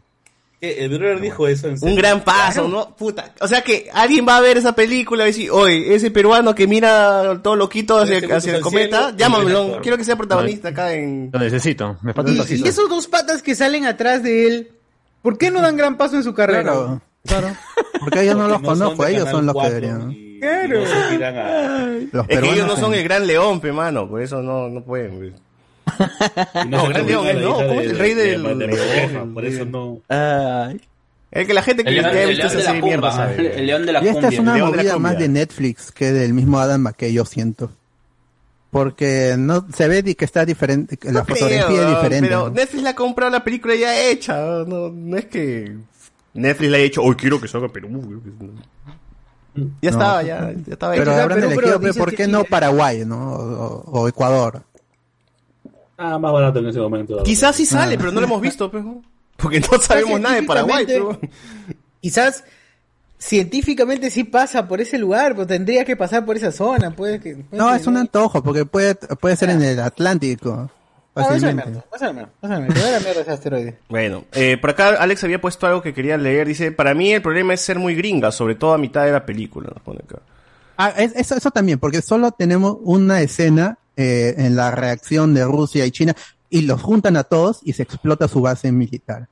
El 0.62 0.90
brother 0.90 1.22
dijo 1.22 1.48
eso 1.48 1.70
en 1.70 1.80
serio. 1.80 1.94
Un 1.96 1.98
gran 2.02 2.22
paso, 2.24 2.68
¿no? 2.68 2.94
Puta. 2.96 3.34
O 3.40 3.48
sea 3.48 3.62
que 3.62 3.90
alguien 3.94 4.26
va 4.28 4.36
a 4.38 4.42
ver 4.42 4.58
esa 4.58 4.74
película 4.76 5.24
y 5.24 5.28
decir, 5.28 5.52
oye, 5.52 5.96
ese 5.96 6.12
peruano 6.12 6.54
que 6.54 6.68
mira 6.68 7.40
todo 7.42 7.56
loquito 7.56 7.98
hacia, 7.98 8.18
hacia 8.36 8.56
el 8.58 8.62
cometa, 8.62 9.16
llámamelo, 9.16 9.80
quiero 9.82 9.98
que 9.98 10.04
sea 10.04 10.18
protagonista 10.18 10.70
acá 10.70 10.94
en... 10.94 11.30
Lo 11.32 11.40
necesito. 11.40 11.98
Me 12.02 12.14
falta 12.14 12.32
Y, 12.32 12.68
esos 12.68 12.90
dos 12.90 13.08
patas 13.08 13.42
que 13.42 13.56
salen 13.56 13.86
atrás 13.86 14.22
de 14.22 14.48
él, 14.48 14.72
¿por 15.22 15.38
qué 15.38 15.50
no 15.50 15.62
dan 15.62 15.78
gran 15.78 15.96
paso 15.98 16.18
en 16.18 16.24
su 16.24 16.34
carrera? 16.34 16.64
Claro, 16.64 17.02
claro. 17.26 17.56
Porque 18.02 18.22
ellos 18.24 18.36
no 18.36 18.48
los 18.50 18.62
Porque 18.62 18.68
no 18.68 18.76
son 18.76 18.96
conozco, 18.98 19.06
ellos 19.08 19.30
son 19.30 19.46
los 19.46 19.54
que 19.54 19.60
4 19.60 19.74
deberían. 19.76 20.30
Claro. 20.40 20.80
no 20.80 21.26
a- 21.26 22.00
Los 22.12 22.26
Es 22.30 22.40
que 22.40 22.50
ellos 22.52 22.68
no 22.68 22.76
son 22.76 22.94
en- 22.94 23.00
el 23.00 23.04
gran 23.06 23.28
león, 23.28 23.62
pe 23.62 23.72
mano, 23.72 24.10
por 24.10 24.22
eso 24.22 24.42
no, 24.42 24.68
no 24.68 24.84
pueden. 24.84 25.36
No, 26.70 26.82
se 26.86 26.90
gran 26.90 27.06
león, 27.08 27.28
la 27.28 27.34
no, 27.34 27.40
hija 27.58 27.68
¿cómo 27.68 27.82
es 27.82 27.90
el 27.92 28.00
rey 28.00 28.14
de- 28.14 28.24
del 28.32 28.44
de- 28.44 28.56
de- 28.56 28.68
león? 28.68 29.34
Por 29.34 29.46
eso 29.46 29.66
no. 29.66 30.02
Es 31.32 31.46
que 31.48 31.54
la 31.54 31.62
gente 31.62 31.84
que 31.84 31.90
El 31.90 31.96
león, 31.96 32.06
ha 32.08 32.12
el 32.22 32.30
visto 32.30 32.44
león 32.48 32.48
esa 32.48 32.58
de 32.58 32.64
la 32.64 32.70
serie 32.72 32.82
mierda 32.84 33.08
el, 33.10 33.14
sabe. 33.16 33.60
el 33.60 33.66
león 33.68 33.86
de 33.86 33.94
la 33.94 34.04
Y 34.04 34.08
esta 34.08 34.14
cumbia. 34.22 34.30
es 34.36 34.40
una 34.40 34.58
la 34.58 34.66
movida 34.66 34.98
más 34.98 35.12
cumbia. 35.14 35.28
de 35.28 35.28
Netflix 35.34 35.92
que 35.92 36.12
del 36.12 36.34
mismo 36.34 36.60
Adam 36.60 36.82
McKay, 36.82 37.14
yo 37.14 37.26
siento. 37.26 37.72
Porque 38.72 39.36
no 39.38 39.66
se 39.74 39.88
ve 39.88 40.04
que 40.16 40.26
está 40.26 40.46
diferente, 40.46 40.98
que 40.98 41.08
la 41.12 41.20
No 41.22 41.26
fotografía 41.26 41.66
creo, 41.66 41.82
es 41.82 41.86
no, 41.86 41.96
diferente. 41.98 42.28
Pero 42.30 42.44
¿no? 42.44 42.50
Netflix 42.52 42.84
la 42.84 42.90
ha 42.92 42.96
comprado 42.96 43.32
la 43.32 43.44
película 43.44 43.76
ya 43.76 44.00
hecha. 44.10 44.38
No, 44.68 44.90
no 44.90 45.18
es 45.18 45.26
que 45.26 45.76
Netflix 46.34 46.70
le 46.70 46.78
haya 46.78 46.84
dicho, 46.86 47.02
hoy 47.04 47.16
quiero 47.16 47.40
que 47.42 47.48
salga 47.48 47.68
Perú. 47.70 48.22
Ya 49.82 49.92
No. 49.92 49.98
estaba, 49.98 50.22
ya, 50.24 50.52
ya 50.66 50.74
estaba 50.74 50.94
Pero 50.94 51.12
hecha. 51.12 51.24
habrán 51.24 51.40
elegido, 51.40 51.62
pero 51.62 51.80
pe, 51.80 51.88
dices 51.88 52.00
¿por 52.00 52.16
qué 52.16 52.28
no. 52.28 52.44
Paraguay, 52.44 53.04
no? 53.06 53.34
O, 53.34 54.02
o 54.02 54.08
Ecuador. 54.08 54.62
Ah, 56.02 56.18
más 56.18 56.32
barato 56.32 56.60
en 56.60 56.68
ese 56.68 56.80
momento. 56.80 57.22
Quizás 57.24 57.56
sí 57.56 57.66
sale, 57.66 57.98
pero 57.98 58.12
no 58.12 58.22
lo 58.22 58.26
hemos 58.28 58.42
visto, 58.42 58.72
¿no? 58.74 59.02
porque 59.36 59.60
no 59.60 59.68
sabemos 59.80 60.20
nada 60.20 60.36
de 60.36 60.44
Paraguay. 60.44 60.86
pero- 60.88 61.20
Quizás 62.02 62.44
científicamente 63.18 64.10
sí 64.10 64.24
pasa 64.24 64.68
por 64.68 64.80
ese 64.80 64.98
lugar, 64.98 65.36
pues 65.36 65.48
tendría 65.48 65.84
que 65.84 65.98
pasar 65.98 66.26
por 66.26 66.38
esa 66.38 66.52
zona, 66.54 66.92
puede 66.96 67.20
que... 67.20 67.44
No, 67.52 67.74
es 67.76 67.86
un 67.86 67.98
antojo, 67.98 68.42
porque 68.42 68.66
puede, 68.66 68.96
puede 68.96 69.36
ser 69.36 69.50
en 69.50 69.62
el 69.62 69.80
Atlántico. 69.80 70.70
Ah, 71.16 71.24
Fácilmente. 71.26 71.84
Bueno, 73.90 74.24
eh, 74.32 74.58
por 74.62 74.70
acá 74.70 74.90
Alex 75.02 75.22
había 75.26 75.42
puesto 75.42 75.68
algo 75.68 75.82
que 75.82 75.94
quería 75.94 76.18
leer. 76.18 76.48
Dice, 76.48 76.72
para 76.72 76.94
mí 76.94 77.12
el 77.12 77.22
problema 77.22 77.54
es 77.54 77.60
ser 77.62 77.78
muy 77.78 77.94
gringa, 77.94 78.32
sobre 78.32 78.56
todo 78.56 78.74
a 78.74 78.78
mitad 78.78 79.04
de 79.04 79.12
la 79.12 79.26
película. 79.26 79.70
nos 79.74 79.84
pone 79.84 80.00
acá. 80.02 80.20
Ah, 80.78 80.94
es- 80.96 81.14
eso, 81.18 81.36
eso 81.36 81.52
también, 81.52 81.78
porque 81.78 82.02
solo 82.02 82.32
tenemos 82.32 82.78
una 82.84 83.20
escena 83.22 83.79
eh, 84.00 84.34
en 84.38 84.56
la 84.56 84.72
reacción 84.72 85.34
de 85.34 85.44
Rusia 85.46 85.86
y 85.86 85.92
China 85.92 86.16
y 86.50 86.62
los 86.62 86.82
juntan 86.82 87.18
a 87.18 87.24
todos 87.26 87.60
y 87.64 87.74
se 87.74 87.84
explota 87.84 88.28
su 88.28 88.42
base 88.42 88.72
militar. 88.72 89.28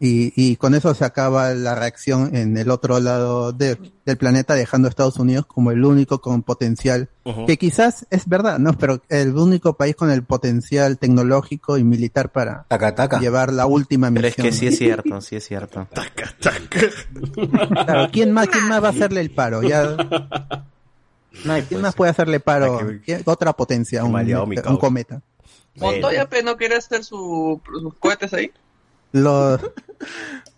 y, 0.00 0.32
y 0.36 0.56
con 0.56 0.74
eso 0.74 0.92
se 0.92 1.04
acaba 1.04 1.54
la 1.54 1.74
reacción 1.76 2.34
en 2.36 2.58
el 2.58 2.68
otro 2.70 2.98
lado 3.00 3.52
de- 3.52 3.78
del 4.04 4.16
planeta, 4.18 4.54
dejando 4.54 4.86
a 4.86 4.90
Estados 4.90 5.18
Unidos 5.18 5.46
como 5.46 5.70
el 5.70 5.82
único 5.84 6.20
con 6.20 6.42
potencial, 6.42 7.08
que 7.46 7.56
quizás 7.56 8.04
es 8.10 8.26
verdad, 8.28 8.58
¿no? 8.58 8.76
Pero 8.76 9.00
el 9.08 9.34
único 9.34 9.74
país 9.78 9.94
con 9.96 10.10
el 10.10 10.22
potencial 10.24 10.98
tecnológico 10.98 11.78
y 11.78 11.84
militar 11.84 12.32
para 12.32 12.66
llevar 13.20 13.52
la 13.52 13.64
última 13.66 14.10
Pero 14.10 14.26
es 14.26 14.36
misión. 14.36 14.46
que 14.48 14.52
sí 14.52 14.66
es 14.66 14.76
cierto, 14.78 15.20
sí 15.26 15.36
es 15.36 15.44
cierto. 15.46 15.86
Claro, 17.86 18.08
¿quién 18.12 18.32
más, 18.32 18.48
quién 18.48 18.68
más 18.68 18.82
va 18.82 18.88
a 18.88 18.90
hacerle 18.90 19.20
el 19.20 19.30
paro? 19.30 19.62
Ya, 19.62 19.96
¿Quién 21.68 21.80
más 21.80 21.94
puede 21.94 22.10
hacerle 22.10 22.40
paro? 22.40 22.80
¿Qué- 23.04 23.22
Otra 23.24 23.52
potencia, 23.52 24.04
un, 24.04 24.12
mi 24.24 24.32
un 24.34 24.54
causa. 24.56 24.78
cometa. 24.78 25.20
Montoya 25.76 26.28
pues, 26.28 26.44
no 26.44 26.56
quiere 26.56 26.76
hacer 26.76 27.02
su, 27.04 27.60
sus 27.80 27.94
cohetes 27.98 28.32
ahí. 28.32 28.52
Los, 29.12 29.60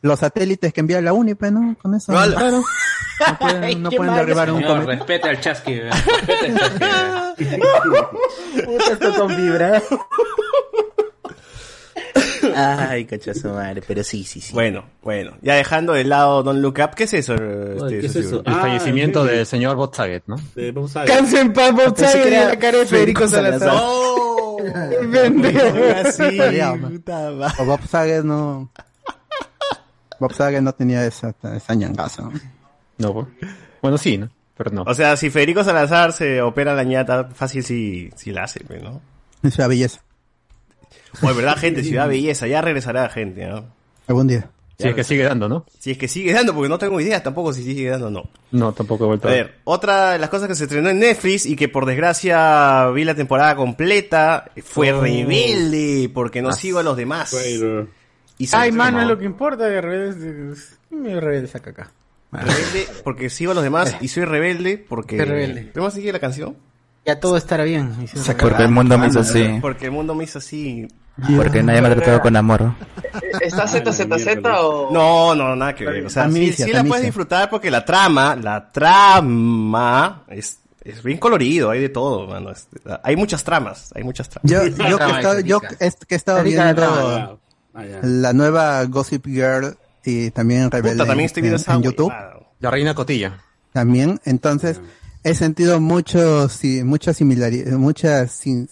los 0.02 0.18
satélites 0.20 0.72
que 0.72 0.80
envía 0.80 1.00
la 1.02 1.12
UNIPE, 1.12 1.50
¿no? 1.50 1.76
Con 1.80 1.94
eso. 1.94 2.12
Claro. 2.12 2.62
No 2.62 3.38
pueden, 3.38 3.82
no 3.82 3.90
pueden 3.90 4.14
derribar 4.14 4.50
un 4.50 4.62
cometa. 4.62 4.84
respete 4.92 5.28
al 5.28 5.40
chasqui. 5.40 5.80
Respete 5.80 6.46
al 6.46 6.78
chasqui. 6.78 7.44
Puta, 8.64 8.92
esto 8.92 9.14
con 9.14 9.36
vibra. 9.36 9.82
Ay, 12.57 13.05
cachazo 13.05 13.52
madre, 13.52 13.83
pero 13.86 14.02
sí, 14.02 14.25
sí, 14.25 14.41
sí. 14.41 14.55
Bueno, 14.55 14.85
bueno. 15.02 15.36
Ya 15.43 15.55
dejando 15.57 15.93
de 15.93 16.05
lado 16.05 16.43
Don't 16.43 16.60
Look 16.60 16.78
Up, 16.83 16.94
¿qué 16.94 17.05
es 17.05 17.12
eso? 17.12 17.35
este, 17.35 18.01
¿qué 18.01 18.07
es 18.07 18.12
socio? 18.12 18.28
eso? 18.28 18.43
El 18.47 18.55
fallecimiento 18.55 19.25
del 19.25 19.44
señor 19.44 19.76
Bob 19.76 19.94
Saget, 19.94 20.25
¿no? 20.26 20.36
Canso 21.07 21.39
en 21.39 21.52
paz, 21.52 21.73
Bob 21.73 21.94
Pensé 21.94 22.05
que 22.05 22.12
Saget, 22.12 22.26
era 22.26 22.49
la 22.49 22.59
cara 22.59 22.78
de 22.78 22.86
Federico 22.86 23.28
Salazar. 23.28 23.70
¡Oh! 23.75 24.36
Sí, 26.12 26.39
O 27.59 27.65
Bob 27.67 27.86
Saget 27.86 28.25
no. 28.25 28.70
Bob 30.18 30.33
Saget 30.33 30.62
no 30.62 30.73
tenía 30.73 31.05
esa, 31.05 31.35
esa 31.55 31.75
ñangaza. 31.75 32.23
¿no? 32.23 32.33
No. 32.99 33.28
Bueno, 33.83 33.99
sí, 33.99 34.17
¿no? 34.17 34.31
Pero 34.57 34.70
no. 34.70 34.83
O 34.86 34.94
sea, 34.94 35.17
si 35.17 35.28
Federico 35.28 35.62
Salazar 35.62 36.12
se 36.12 36.41
opera 36.41 36.75
la 36.75 36.85
ñata, 36.85 37.28
fácil 37.35 37.62
sí, 37.62 38.10
sí 38.17 38.33
la 38.33 38.44
hace, 38.44 38.60
pues, 38.65 38.83
¿no? 38.83 39.02
Esa 39.43 39.68
belleza. 39.68 40.01
O 41.22 41.28
de 41.28 41.34
verdad, 41.34 41.56
gente, 41.56 41.82
Ciudad 41.82 42.08
Belleza, 42.08 42.46
ya 42.46 42.60
regresará 42.60 43.08
gente, 43.08 43.46
¿no? 43.46 43.64
Algún 44.08 44.26
día. 44.26 44.50
Si 44.78 44.86
es 44.88 44.94
que 44.94 45.04
sigue 45.04 45.22
dando, 45.22 45.48
¿no? 45.48 45.64
Si 45.78 45.92
es 45.92 45.96
que 45.96 46.06
sigue 46.06 46.34
dando, 46.34 46.52
porque 46.54 46.68
no 46.68 46.76
tengo 46.78 47.00
idea 47.00 47.22
tampoco 47.22 47.50
si 47.54 47.62
sigue 47.62 47.88
dando 47.88 48.08
o 48.08 48.10
no. 48.10 48.28
No, 48.50 48.74
tampoco 48.74 49.04
he 49.04 49.06
vuelto 49.06 49.26
A 49.26 49.30
ver, 49.30 49.54
otra 49.64 50.12
de 50.12 50.18
las 50.18 50.28
cosas 50.28 50.48
que 50.48 50.54
se 50.54 50.64
estrenó 50.64 50.90
en 50.90 50.98
Netflix 50.98 51.46
y 51.46 51.56
que 51.56 51.70
por 51.70 51.86
desgracia 51.86 52.86
vi 52.90 53.04
la 53.04 53.14
temporada 53.14 53.56
completa 53.56 54.50
fue 54.62 54.92
Oh. 54.92 55.00
Rebelde, 55.00 56.10
porque 56.12 56.42
no 56.42 56.52
sigo 56.52 56.78
a 56.78 56.82
los 56.82 56.94
demás. 56.94 57.32
Y 57.32 58.46
se 58.48 58.56
Ay, 58.56 58.68
estrenó. 58.68 58.76
mano, 58.76 59.00
es 59.00 59.08
lo 59.08 59.18
que 59.18 59.24
importa 59.24 59.64
de 59.64 59.80
rebeldes. 59.80 60.78
Me 60.90 61.18
rebelde 61.20 61.48
saca 61.48 61.70
acá. 61.70 61.90
Rebelde 62.32 62.86
porque 63.02 63.30
sigo 63.30 63.52
a 63.52 63.54
los 63.54 63.64
demás 63.64 63.96
y 64.02 64.08
soy 64.08 64.26
rebelde 64.26 64.76
porque... 64.76 65.16
Soy 65.16 65.24
rebelde. 65.24 65.62
¿Podemos 65.72 65.94
seguir 65.94 66.12
la 66.12 66.20
canción? 66.20 66.54
Ya 67.07 67.20
todo 67.20 67.36
estará 67.36 67.65
bien. 67.65 67.94
Porque 68.41 68.65
el 68.65 68.70
mundo 68.70 68.99
me 68.99 69.07
hizo 69.07 69.20
así. 69.20 69.59
Porque 69.60 69.85
el 69.86 69.93
mundo 69.93 70.15
me 70.15 70.25
hizo 70.25 70.39
así. 70.39 70.89
Porque 71.36 71.62
nadie 71.62 71.81
me 71.81 71.89
ha 71.89 71.94
tratado 71.94 72.20
con 72.20 72.36
amor. 72.36 72.75
¿Está 73.41 73.67
ZZZ 73.67 74.39
o...? 74.59 74.91
No, 74.93 75.35
no, 75.35 75.55
nada 75.57 75.75
que 75.75 75.85
ver. 75.86 76.05
O 76.07 76.10
sea, 76.10 76.25
sí, 76.25 76.28
Amicia, 76.36 76.67
sí 76.67 76.73
la 76.73 76.85
puedes 76.85 77.05
disfrutar 77.05 77.49
porque 77.49 77.70
la 77.70 77.85
trama, 77.85 78.36
la 78.36 78.70
trama 78.70 80.25
es, 80.28 80.59
es 80.83 81.02
bien 81.02 81.18
colorido, 81.18 81.70
hay 81.70 81.81
de 81.81 81.89
todo, 81.89 82.26
mano. 82.26 82.51
Es- 82.51 82.68
hay 83.02 83.17
muchas 83.17 83.44
tramas, 83.44 83.91
hay 83.94 84.02
muchas 84.05 84.28
tramas. 84.28 84.51
Yo, 84.51 84.67
yo, 84.67 84.99
que, 84.99 85.05
he 85.05 85.10
estado, 85.17 85.41
yo 85.41 85.60
que 85.60 85.68
he- 85.81 85.91
que 86.07 86.15
he 86.15 86.17
estado 86.17 86.43
Rica 86.43 86.65
la 86.65 86.73
viendo 86.73 87.41
la 88.02 88.33
nueva 88.33 88.85
Gossip 88.85 89.26
Girl 89.26 89.76
y 90.05 90.31
también 90.33 90.70
Rebelde 90.70 90.97
Puta, 90.99 91.07
también 91.07 91.26
estoy 91.26 91.43
viendo 91.43 91.62
en 91.73 91.83
YouTube. 91.83 92.12
La 92.60 92.70
reina 92.70 92.94
cotilla. 92.94 93.39
También, 93.73 94.20
entonces, 94.25 94.81
he 95.30 95.34
sentido 95.34 95.80
muchos, 95.80 96.52
sí, 96.52 96.82
muchas 96.84 97.16
similaridades, 97.16 97.74
muchas, 97.78 98.32
sin- 98.32 98.68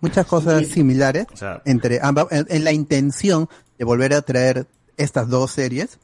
muchas 0.00 0.26
cosas 0.26 0.66
similares 0.68 1.26
O 1.32 1.36
sea- 1.36 1.62
entre 1.64 1.98
ambas, 2.02 2.26
en, 2.30 2.46
en 2.50 2.64
la 2.64 2.72
intención 2.72 3.48
de 3.78 3.84
volver 3.84 4.12
a 4.14 4.22
traer 4.22 4.66
estas 4.96 5.28
dos 5.28 5.50
series. 5.50 5.98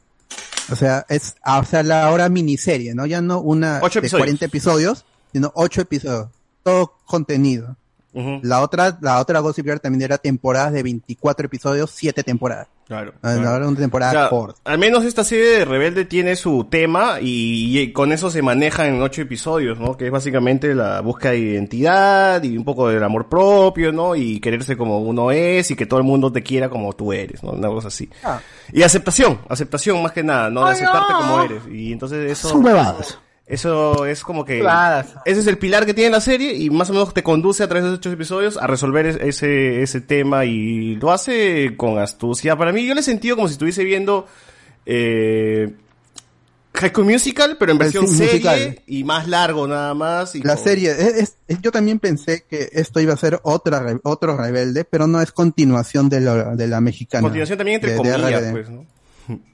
O 0.72 0.76
sea, 0.76 1.04
es, 1.08 1.34
ah, 1.42 1.58
o 1.58 1.64
sea, 1.64 1.82
la 1.82 2.04
ahora 2.06 2.28
miniserie, 2.28 2.94
¿no? 2.94 3.04
Ya 3.06 3.20
no 3.20 3.40
una 3.40 3.80
Ocho 3.82 4.00
de 4.00 4.06
episodios. 4.06 4.26
40 4.26 4.44
episodios, 4.46 5.04
sino 5.32 5.52
ocho 5.54 5.80
episodios. 5.82 6.28
Todo 6.62 6.96
contenido. 7.06 7.76
La 8.12 8.60
otra, 8.60 8.98
la 9.00 9.20
otra 9.20 9.40
Gossip 9.40 9.64
Girl 9.64 9.80
también 9.80 10.02
era 10.02 10.18
temporadas 10.18 10.72
de 10.72 10.82
24 10.82 11.46
episodios, 11.46 11.90
siete 11.90 12.22
temporadas. 12.22 12.68
Claro. 12.90 13.12
Ah, 13.22 13.34
claro. 13.34 13.48
Ahora 13.50 13.68
una 13.68 13.78
temporada 13.78 14.28
corta. 14.28 14.60
Al 14.64 14.78
menos 14.78 15.04
esta 15.04 15.22
serie 15.22 15.58
de 15.58 15.64
Rebelde 15.64 16.04
tiene 16.06 16.34
su 16.34 16.64
tema 16.64 17.20
y, 17.20 17.78
y 17.78 17.92
con 17.92 18.10
eso 18.10 18.32
se 18.32 18.42
maneja 18.42 18.88
en 18.88 19.00
ocho 19.00 19.22
episodios, 19.22 19.78
¿no? 19.78 19.96
Que 19.96 20.06
es 20.06 20.10
básicamente 20.10 20.74
la 20.74 21.00
búsqueda 21.00 21.30
de 21.32 21.38
identidad 21.38 22.42
y 22.42 22.56
un 22.56 22.64
poco 22.64 22.88
del 22.88 23.04
amor 23.04 23.28
propio, 23.28 23.92
¿no? 23.92 24.16
Y 24.16 24.40
quererse 24.40 24.76
como 24.76 24.98
uno 24.98 25.30
es 25.30 25.70
y 25.70 25.76
que 25.76 25.86
todo 25.86 26.00
el 26.00 26.04
mundo 26.04 26.32
te 26.32 26.42
quiera 26.42 26.68
como 26.68 26.92
tú 26.94 27.12
eres, 27.12 27.44
¿no? 27.44 27.52
Una 27.52 27.68
cosa 27.68 27.88
así. 27.88 28.10
Ah. 28.24 28.40
Y 28.72 28.82
aceptación, 28.82 29.38
aceptación 29.48 30.02
más 30.02 30.10
que 30.10 30.24
nada, 30.24 30.50
¿no? 30.50 30.64
De 30.64 30.72
aceptarte 30.72 31.12
como 31.12 31.42
eres. 31.44 31.62
Y 31.70 31.92
entonces 31.92 32.28
eso... 32.28 32.48
Son 32.48 32.64
huevadas. 32.64 33.18
Eso 33.50 34.06
es 34.06 34.22
como 34.22 34.44
que... 34.44 34.64
Ese 35.24 35.40
es 35.40 35.46
el 35.48 35.58
pilar 35.58 35.84
que 35.84 35.92
tiene 35.92 36.10
la 36.10 36.20
serie 36.20 36.54
y 36.54 36.70
más 36.70 36.88
o 36.90 36.92
menos 36.92 37.12
te 37.12 37.22
conduce 37.24 37.62
a 37.64 37.68
través 37.68 37.82
de 37.82 37.88
esos 37.90 37.98
ocho 37.98 38.12
episodios 38.12 38.56
a 38.56 38.66
resolver 38.68 39.06
es- 39.06 39.16
ese, 39.20 39.82
ese 39.82 40.00
tema 40.00 40.44
y 40.44 40.94
lo 40.96 41.10
hace 41.10 41.74
con 41.76 41.98
astucia. 41.98 42.56
Para 42.56 42.72
mí 42.72 42.86
yo 42.86 42.94
le 42.94 43.00
he 43.00 43.02
sentido 43.02 43.34
como 43.34 43.48
si 43.48 43.52
estuviese 43.52 43.82
viendo 43.82 44.26
eh, 44.86 45.72
High 46.74 46.90
School 46.90 47.06
Musical, 47.06 47.56
pero 47.58 47.72
en 47.72 47.78
versión 47.78 48.06
Sí, 48.06 48.16
serie 48.18 48.32
musical. 48.34 48.82
y 48.86 49.02
más 49.04 49.26
largo 49.26 49.66
nada 49.66 49.92
más. 49.94 50.34
Y 50.36 50.42
La 50.42 50.56
serie, 50.56 50.92
es, 50.92 50.98
es- 51.00 51.36
es- 51.48 51.60
yo 51.60 51.72
también 51.72 51.98
pensé 51.98 52.44
que 52.48 52.68
esto 52.72 53.00
iba 53.00 53.14
a 53.14 53.16
ser 53.16 53.40
otra 53.42 53.84
otro 54.04 54.36
rebelde, 54.36 54.84
pero 54.84 55.08
no 55.08 55.20
es 55.20 55.32
continuación 55.32 56.08
de, 56.08 56.20
lo- 56.20 56.54
de 56.56 56.66
la 56.68 56.80
mexicana. 56.80 57.22
Continuación 57.22 57.58
también 57.58 57.74
entre 57.76 57.90
de- 57.90 57.96
comillas, 57.96 58.42
pues, 58.52 58.70
¿no? 58.70 58.86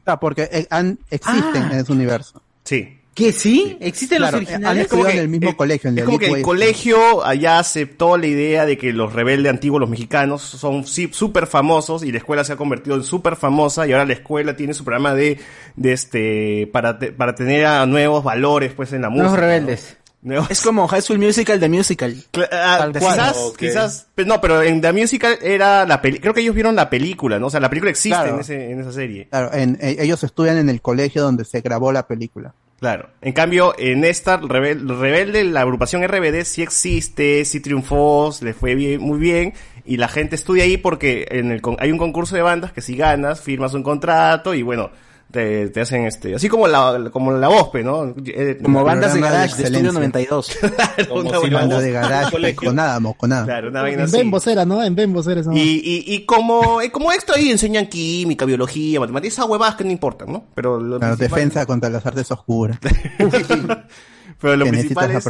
Ah, 0.04 0.20
porque 0.20 0.48
eh, 0.52 0.66
han, 0.70 0.98
existen 1.10 1.62
Ah. 1.62 1.70
en 1.72 1.78
ese 1.80 1.92
universo. 1.92 2.42
Sí. 2.64 3.00
¿Que 3.16 3.32
sí? 3.32 3.78
¿Existen 3.80 4.18
Claro, 4.18 4.36
los 4.38 4.46
originales? 4.46 4.82
estudiado 4.84 5.10
en 5.10 5.18
el 5.18 5.28
mismo 5.28 5.48
eh, 5.50 5.56
colegio. 5.56 5.88
en 5.90 5.98
Es 5.98 6.04
como 6.04 6.18
que 6.18 6.26
el 6.30 6.42
colegio 6.42 7.24
allá 7.24 7.58
aceptó 7.58 8.18
la 8.18 8.26
idea 8.26 8.66
de 8.66 8.76
que 8.76 8.92
los 8.92 9.12
rebeldes 9.14 9.50
antiguos, 9.50 9.80
los 9.80 9.88
mexicanos, 9.88 10.42
son 10.42 10.86
sí, 10.86 11.08
súper 11.12 11.46
famosos 11.46 12.04
y 12.04 12.12
la 12.12 12.18
escuela 12.18 12.44
se 12.44 12.52
ha 12.52 12.56
convertido 12.56 12.94
en 12.94 13.02
súper 13.04 13.36
famosa 13.36 13.86
y 13.86 13.92
ahora 13.92 14.04
la 14.04 14.12
escuela 14.12 14.54
tiene 14.54 14.74
su 14.74 14.84
programa 14.84 15.14
de, 15.14 15.38
de 15.76 15.92
este, 15.92 16.68
para, 16.72 16.98
te- 16.98 17.10
para 17.10 17.34
tener 17.34 17.64
a 17.64 17.86
nuevos 17.86 18.22
valores 18.22 18.74
pues 18.74 18.92
en 18.92 19.00
la 19.00 19.08
música. 19.08 19.22
Nuevos 19.30 19.40
rebeldes. 19.40 19.96
Nuevos- 20.22 20.50
Es 20.50 20.60
como 20.60 20.86
High 20.86 21.00
School 21.02 21.18
Musical 21.18 21.58
de 21.58 21.68
Musical. 21.70 22.16
Ah, 22.52 22.90
quizás, 22.92 23.36
Ok. 23.38 23.56
quizás, 23.58 24.08
pero 24.14 24.28
no, 24.28 24.40
pero 24.42 24.60
en 24.62 24.80
The 24.82 24.92
Musical 24.92 25.38
era 25.40 25.86
la 25.86 26.02
peli, 26.02 26.18
creo 26.18 26.34
que 26.34 26.42
ellos 26.42 26.54
vieron 26.54 26.76
la 26.76 26.90
película, 26.90 27.38
¿no? 27.38 27.46
O 27.46 27.50
sea, 27.50 27.60
la 27.60 27.70
película 27.70 27.90
existe 27.90 28.10
Claro. 28.18 28.34
en, 28.34 28.40
ese, 28.40 28.70
en 28.72 28.80
esa 28.80 28.92
serie. 28.92 29.28
Claro, 29.30 29.54
en- 29.54 29.78
eh, 29.80 29.96
ellos 30.00 30.22
estudian 30.22 30.58
en 30.58 30.68
el 30.68 30.82
colegio 30.82 31.22
donde 31.22 31.46
se 31.46 31.62
grabó 31.62 31.92
la 31.92 32.06
película. 32.06 32.52
Claro. 32.78 33.08
En 33.22 33.32
cambio, 33.32 33.74
en 33.78 34.04
esta 34.04 34.38
Rebel- 34.38 34.86
Rebelde, 34.86 35.44
la 35.44 35.62
agrupación 35.62 36.02
RBD 36.06 36.44
sí 36.44 36.62
existe, 36.62 37.44
sí 37.46 37.60
triunfó, 37.60 38.30
le 38.42 38.52
fue 38.52 38.74
bien, 38.74 39.00
muy 39.00 39.18
bien, 39.18 39.54
y 39.86 39.96
la 39.96 40.08
gente 40.08 40.34
estudia 40.34 40.64
ahí 40.64 40.76
porque 40.76 41.26
en 41.30 41.50
el, 41.52 41.62
hay 41.78 41.90
un 41.90 41.96
concurso 41.98 42.36
de 42.36 42.42
bandas 42.42 42.72
que 42.72 42.82
si 42.82 42.94
ganas, 42.96 43.40
firmas 43.40 43.72
un 43.72 43.82
contrato 43.82 44.52
y 44.52 44.60
bueno, 44.62 44.90
te, 45.36 45.68
te 45.68 45.80
hacen 45.80 46.06
este, 46.06 46.34
así 46.34 46.48
como 46.48 46.66
la, 46.66 47.10
como 47.12 47.30
la 47.32 47.48
VOSPE, 47.48 47.84
¿no? 47.84 48.14
Eh, 48.26 48.58
Como 48.62 48.82
bandas 48.82 49.14
de 49.14 49.20
programa 49.20 49.42
de 49.42 49.48
garage 49.48 49.56
de 49.56 49.62
Estudio 49.64 49.90
excelencia. 49.90 49.92
92. 49.92 50.58
Como 51.08 51.40
si 51.42 51.50
la 51.50 51.58
Banda 51.60 51.76
voz- 51.76 51.82
de 51.82 51.92
garage, 51.92 52.30
colegio. 52.32 52.62
moconada, 52.62 53.00
moconada. 53.00 53.44
Claro, 53.44 53.68
una 53.68 53.82
vaina 53.82 53.98
En 53.98 54.04
así. 54.04 54.16
Bembos 54.16 54.46
era, 54.46 54.64
¿no? 54.64 54.82
En 54.82 54.94
Bembos 54.94 55.26
era 55.26 55.40
esa 55.42 55.54
Y, 55.54 55.58
y, 55.84 56.14
y 56.14 56.24
como, 56.26 56.80
eh, 56.80 56.90
como 56.90 57.12
extra 57.12 57.36
ahí 57.36 57.50
enseñan 57.50 57.86
química, 57.86 58.44
biología, 58.44 58.98
matemáticas, 59.00 59.34
esas 59.34 59.46
huevadas 59.48 59.74
que 59.76 59.84
no 59.84 59.90
importan, 59.92 60.32
¿no? 60.32 60.44
Pero 60.54 60.80
lo 60.80 60.98
Claro, 60.98 61.16
principal- 61.16 61.38
defensa 61.38 61.66
contra 61.66 61.90
las 61.90 62.04
artes 62.06 62.30
oscuras. 62.32 62.78
Pero 64.40 64.56
lo 64.56 64.64
principal 64.80 65.10
es, 65.10 65.24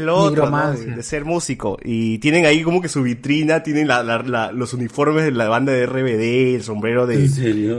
lo 0.00 0.16
otro, 0.16 0.42
de, 0.46 0.50
de 0.96 1.02
ser 1.04 1.24
músico. 1.24 1.78
Y 1.84 2.18
tienen 2.18 2.46
ahí 2.46 2.62
como 2.62 2.82
que 2.82 2.88
su 2.88 3.02
vitrina, 3.02 3.62
tienen 3.62 3.86
la, 3.86 4.02
la- 4.02 4.22
la- 4.22 4.50
los 4.52 4.74
uniformes 4.74 5.24
de 5.24 5.30
la 5.32 5.48
banda 5.48 5.72
de 5.72 5.86
RBD, 5.86 6.56
el 6.56 6.62
sombrero 6.64 7.06
de, 7.06 7.16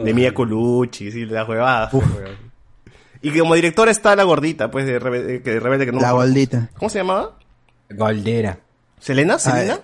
de 0.04 0.14
Mia 0.14 0.34
Colucci, 0.34 1.12
sí, 1.12 1.26
las 1.26 1.48
huevadas. 1.48 1.90
pues, 1.92 2.06
huevón. 2.08 2.52
Y 3.22 3.38
como 3.38 3.54
directora 3.54 3.92
está 3.92 4.16
la 4.16 4.24
gordita, 4.24 4.72
pues, 4.72 4.86
de 4.86 4.98
Rebelde, 4.98 5.42
que, 5.44 5.52
de 5.52 5.60
Rebelde, 5.60 5.86
que 5.86 5.92
no 5.92 6.00
La 6.00 6.12
gordita. 6.14 6.70
¿Cómo 6.78 6.90
se 6.90 7.00
llamaba? 7.00 7.38
Goldera. 7.90 8.58
¿Selena? 9.00 9.38
¿Selena? 9.40 9.80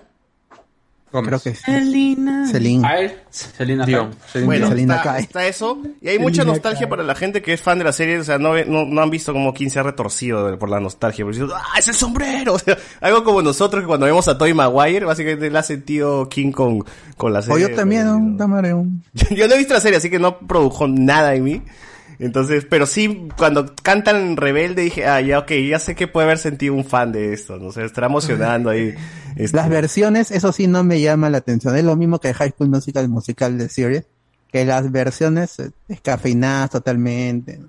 Creo 1.10 1.40
que. 1.40 1.54
Celine. 1.54 2.46
Selina 3.32 3.86
Dion. 3.86 4.10
Kyle. 4.32 4.44
Bueno, 4.44 4.68
Selena 4.68 4.96
está, 4.96 5.18
está 5.18 5.46
eso. 5.46 5.78
Y 6.00 6.08
hay 6.08 6.18
mucha 6.18 6.36
Selena 6.42 6.52
nostalgia 6.52 6.88
para 6.88 7.02
la 7.02 7.14
gente 7.14 7.42
que 7.42 7.52
es 7.52 7.60
fan 7.62 7.78
de 7.78 7.84
la 7.84 7.92
serie. 7.92 8.18
O 8.18 8.24
sea, 8.24 8.38
no, 8.38 8.52
no, 8.64 8.84
no 8.84 9.00
han 9.02 9.10
visto 9.10 9.32
como 9.32 9.52
King 9.54 9.68
se 9.70 9.78
ha 9.78 9.82
retorcido 9.82 10.50
de- 10.50 10.56
por 10.56 10.68
la 10.68 10.80
nostalgia. 10.80 11.24
Porque 11.24 11.40
dicen, 11.40 11.54
¡ah, 11.56 11.78
es 11.78 11.88
el 11.88 11.94
sombrero! 11.94 12.54
O 12.58 12.58
sea, 12.58 12.76
algo 13.00 13.24
como 13.24 13.40
nosotros 13.42 13.82
que 13.82 13.86
cuando 13.86 14.06
vemos 14.06 14.26
a 14.28 14.36
Toy 14.36 14.52
Maguire, 14.54 15.04
básicamente 15.06 15.50
le 15.50 15.58
ha 15.58 15.62
sentido 15.62 16.28
King 16.28 16.52
con, 16.52 16.84
con 17.16 17.32
la 17.32 17.38
O 17.38 17.42
serie. 17.42 17.68
yo 17.68 17.74
también, 17.74 18.08
un 18.08 18.36
tamare, 18.36 18.74
un- 18.74 19.02
Yo 19.30 19.46
no 19.48 19.54
he 19.54 19.58
visto 19.58 19.74
la 19.74 19.80
serie, 19.80 19.98
así 19.98 20.10
que 20.10 20.18
no 20.18 20.38
produjo 20.40 20.88
nada 20.88 21.34
en 21.34 21.44
mí. 21.44 21.62
Entonces, 22.20 22.66
pero 22.68 22.84
sí, 22.84 23.28
cuando 23.36 23.74
cantan 23.80 24.36
Rebelde 24.36 24.82
dije, 24.82 25.06
ah, 25.06 25.20
ya, 25.20 25.38
ok, 25.38 25.52
ya 25.70 25.78
sé 25.78 25.94
que 25.94 26.08
puede 26.08 26.24
haber 26.26 26.38
sentido 26.38 26.74
un 26.74 26.84
fan 26.84 27.12
de 27.12 27.32
esto, 27.32 27.58
no 27.58 27.70
sé, 27.70 27.84
estará 27.84 28.08
emocionando 28.08 28.70
ahí. 28.70 28.92
Este, 29.36 29.56
Las 29.56 29.68
versiones, 29.68 30.30
eso 30.30 30.52
sí 30.52 30.66
no 30.66 30.84
me 30.84 31.00
llama 31.00 31.30
la 31.30 31.38
atención. 31.38 31.76
Es 31.76 31.84
lo 31.84 31.96
mismo 31.96 32.18
que 32.18 32.34
High 32.34 32.52
School 32.52 32.70
Musical, 32.70 33.08
musical 33.08 33.58
de 33.58 33.68
series, 33.68 34.04
que 34.50 34.64
las 34.64 34.90
versiones 34.90 35.58
eh, 35.58 35.70
descafeinadas 35.88 36.70
totalmente. 36.70 37.60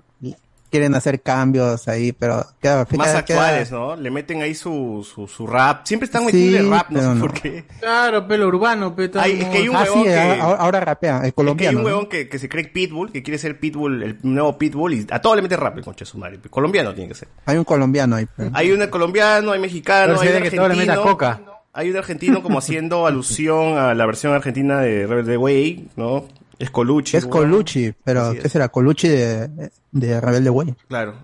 Quieren 0.70 0.94
hacer 0.94 1.20
cambios 1.20 1.88
ahí, 1.88 2.12
pero 2.12 2.46
queda, 2.62 2.86
más 2.96 3.08
queda- 3.08 3.18
actuales, 3.18 3.68
queda- 3.70 3.78
¿no? 3.78 3.96
Le 3.96 4.10
meten 4.10 4.40
ahí 4.42 4.54
su, 4.54 5.04
su, 5.12 5.26
su 5.26 5.46
rap. 5.46 5.84
Siempre 5.84 6.04
están 6.04 6.20
Sí, 6.22 6.26
metiendo 6.26 6.70
rap, 6.70 6.90
no 6.90 7.00
sé 7.00 7.06
no. 7.08 7.20
por 7.20 7.32
qué. 7.32 7.64
Claro, 7.80 8.28
pelo 8.28 8.46
urbano, 8.46 8.94
pero 8.94 9.20
Hay- 9.20 9.40
es 9.40 9.48
que 9.48 9.58
hay 9.58 9.68
un 9.68 9.74
Ah, 9.74 9.82
huevón 9.82 9.98
sí, 10.02 10.08
que... 10.08 10.16
ahora, 10.40 10.80
rapea, 10.80 11.10
el 11.10 11.16
es 11.16 11.20
que 11.20 11.26
hay 11.26 11.32
colombiano. 11.32 11.78
un 11.78 11.82
¿no? 11.82 11.88
huevón 11.88 12.06
que, 12.08 12.28
que 12.28 12.38
se 12.38 12.48
cree 12.48 12.64
Pitbull, 12.68 13.10
que 13.10 13.22
quiere 13.22 13.38
ser 13.38 13.58
Pitbull, 13.58 14.02
el 14.02 14.18
nuevo 14.22 14.56
Pitbull, 14.56 14.94
y 14.94 15.06
a 15.10 15.20
todo 15.20 15.34
le 15.34 15.42
mete 15.42 15.56
rap, 15.56 15.76
el 15.78 15.82
concha 15.84 16.04
de 16.04 16.10
su 16.10 16.18
madre. 16.18 16.38
Colombiano 16.48 16.94
tiene 16.94 17.08
que 17.08 17.14
ser. 17.16 17.28
Hay 17.46 17.56
un 17.56 17.64
colombiano 17.64 18.14
ahí. 18.16 18.26
pero- 18.36 18.50
Hay 18.54 18.70
un 18.70 18.86
colombiano, 18.86 19.50
hay 19.52 19.58
mexicano, 19.60 20.14
Pero 20.20 20.20
hay 20.20 20.36
un 20.36 20.42
que 20.44 20.56
todo 20.56 20.68
le 20.68 20.96
coca. 20.96 21.40
Hay 21.72 21.90
un 21.90 21.96
argentino 21.96 22.42
como 22.42 22.58
haciendo 22.58 23.06
alusión 23.08 23.76
a 23.76 23.94
la 23.94 24.06
versión 24.06 24.32
argentina 24.34 24.80
de 24.80 25.06
Rebelde 25.06 25.36
Way, 25.36 25.88
¿no? 25.96 26.26
Es 26.60 26.70
Colucci. 26.70 27.16
Es 27.16 27.26
Colucci, 27.26 27.92
pero 28.04 28.32
¿qué 28.32 28.42
es. 28.46 28.52
será? 28.52 28.68
Colucci 28.68 29.08
de, 29.08 29.70
de 29.90 30.20
Rebelde. 30.20 30.74
Claro. 30.88 31.14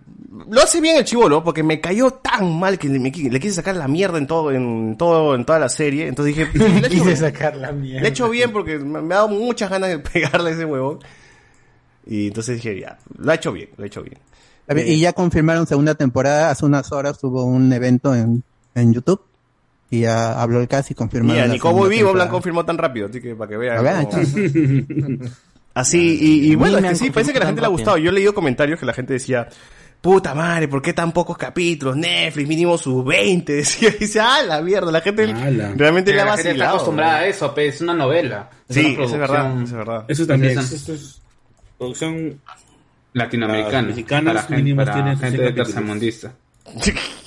Lo 0.50 0.60
hace 0.62 0.80
bien 0.80 0.96
el 0.96 1.04
chivolo, 1.04 1.44
porque 1.44 1.62
me 1.62 1.80
cayó 1.80 2.10
tan 2.10 2.58
mal 2.58 2.78
que 2.78 2.88
le, 2.88 2.98
me 2.98 3.10
le 3.10 3.38
quise 3.40 3.54
sacar 3.54 3.76
la 3.76 3.86
mierda 3.86 4.16
en 4.18 4.26
todo, 4.26 4.50
en 4.50 4.96
todo, 4.98 5.34
en 5.34 5.44
toda 5.44 5.58
la 5.58 5.68
serie. 5.68 6.08
Entonces 6.08 6.34
dije, 6.34 6.50
le 6.58 6.78
hecho 6.78 6.88
Quise 6.88 7.04
bien. 7.04 7.16
sacar 7.18 7.54
la 7.56 7.70
mierda. 7.72 8.00
Le 8.00 8.08
he 8.08 8.10
hecho 8.10 8.28
bien 8.30 8.50
porque 8.50 8.78
me, 8.78 9.02
me 9.02 9.14
ha 9.14 9.18
dado 9.18 9.28
muchas 9.28 9.68
ganas 9.70 9.90
de 9.90 9.98
pegarle 10.12 10.50
a 10.50 10.52
ese 10.54 10.64
huevón. 10.64 10.98
Y 12.06 12.28
entonces 12.28 12.56
dije, 12.56 12.80
ya, 12.80 12.98
lo 13.18 13.30
ha 13.30 13.34
hecho 13.34 13.52
bien, 13.52 13.68
lo 13.76 13.84
ha 13.84 13.86
hecho 13.86 14.02
bien. 14.02 14.16
Bien, 14.68 14.86
Eh, 14.88 14.92
Y 14.94 15.00
ya 15.00 15.12
confirmaron 15.12 15.66
segunda 15.66 15.94
temporada. 15.94 16.50
Hace 16.50 16.64
unas 16.64 16.90
horas 16.92 17.22
hubo 17.22 17.44
un 17.44 17.70
evento 17.72 18.14
en, 18.14 18.42
en 18.74 18.94
YouTube. 18.94 19.20
Y 19.90 20.00
ya 20.00 20.40
habló 20.40 20.60
el 20.60 20.68
cast 20.68 20.90
y 20.90 20.94
confirmaron. 20.94 21.36
Mira, 21.36 21.46
la 21.46 21.52
ni 21.54 21.58
como 21.60 21.84
Vivo 21.84 21.90
Blanc 21.90 22.04
temporada. 22.06 22.30
confirmó 22.30 22.64
tan 22.64 22.76
rápido, 22.78 23.06
así 23.08 23.20
que 23.20 23.34
para 23.36 23.48
que 23.50 23.56
vean. 23.56 23.78
A 23.78 23.82
ver, 23.82 24.06
cómo- 24.08 24.22
Así, 25.74 26.18
y, 26.20 26.52
y 26.52 26.54
bueno, 26.54 26.78
es 26.78 26.82
me 26.82 26.88
que 26.88 26.94
sí, 26.96 27.10
parece 27.10 27.32
que 27.34 27.38
la 27.38 27.46
gente 27.46 27.60
le 27.60 27.66
ha 27.66 27.70
gustado. 27.70 27.98
Yo 27.98 28.08
he 28.10 28.12
leído 28.12 28.32
comentarios 28.34 28.80
que 28.80 28.86
la 28.86 28.94
gente 28.94 29.12
decía, 29.12 29.46
puta 30.00 30.34
madre, 30.34 30.68
¿por 30.68 30.80
qué 30.80 30.94
tan 30.94 31.12
pocos 31.12 31.36
capítulos? 31.36 31.96
Netflix, 31.96 32.48
mínimo 32.48 32.78
sus 32.78 33.04
20, 33.04 33.52
decía. 33.56 33.90
Y 33.90 33.98
dice, 33.98 34.18
ah, 34.20 34.42
la 34.42 34.62
mierda, 34.62 34.90
la 34.90 35.02
gente 35.02 35.26
realmente 35.26 36.12
le 36.14 36.20
ha 36.22 36.24
la 36.24 36.30
gente 36.32 36.50
está 36.50 36.50
vacilado. 36.50 36.74
acostumbrada 36.76 37.16
a 37.18 37.26
eso, 37.26 37.54
pe, 37.54 37.68
es 37.68 37.80
una 37.82 37.92
novela. 37.92 38.48
Sí, 38.70 38.94
una 38.96 39.04
eso 39.04 39.14
es 39.14 39.20
verdad, 39.20 39.62
es 39.62 39.72
verdad. 39.72 40.04
Eso 40.08 40.26
también, 40.26 40.52
Entonces, 40.52 40.80
esto 40.80 40.94
es 40.94 41.20
producción 41.76 42.40
latinoamericana. 43.12 43.88
Mexicanas 43.88 44.34
para 44.34 44.46
gente, 44.46 44.62
mínimo 44.62 44.82
para 44.84 44.94
gente 45.16 45.28
100 45.28 45.40
de 45.44 45.52
tercermundista. 45.52 46.32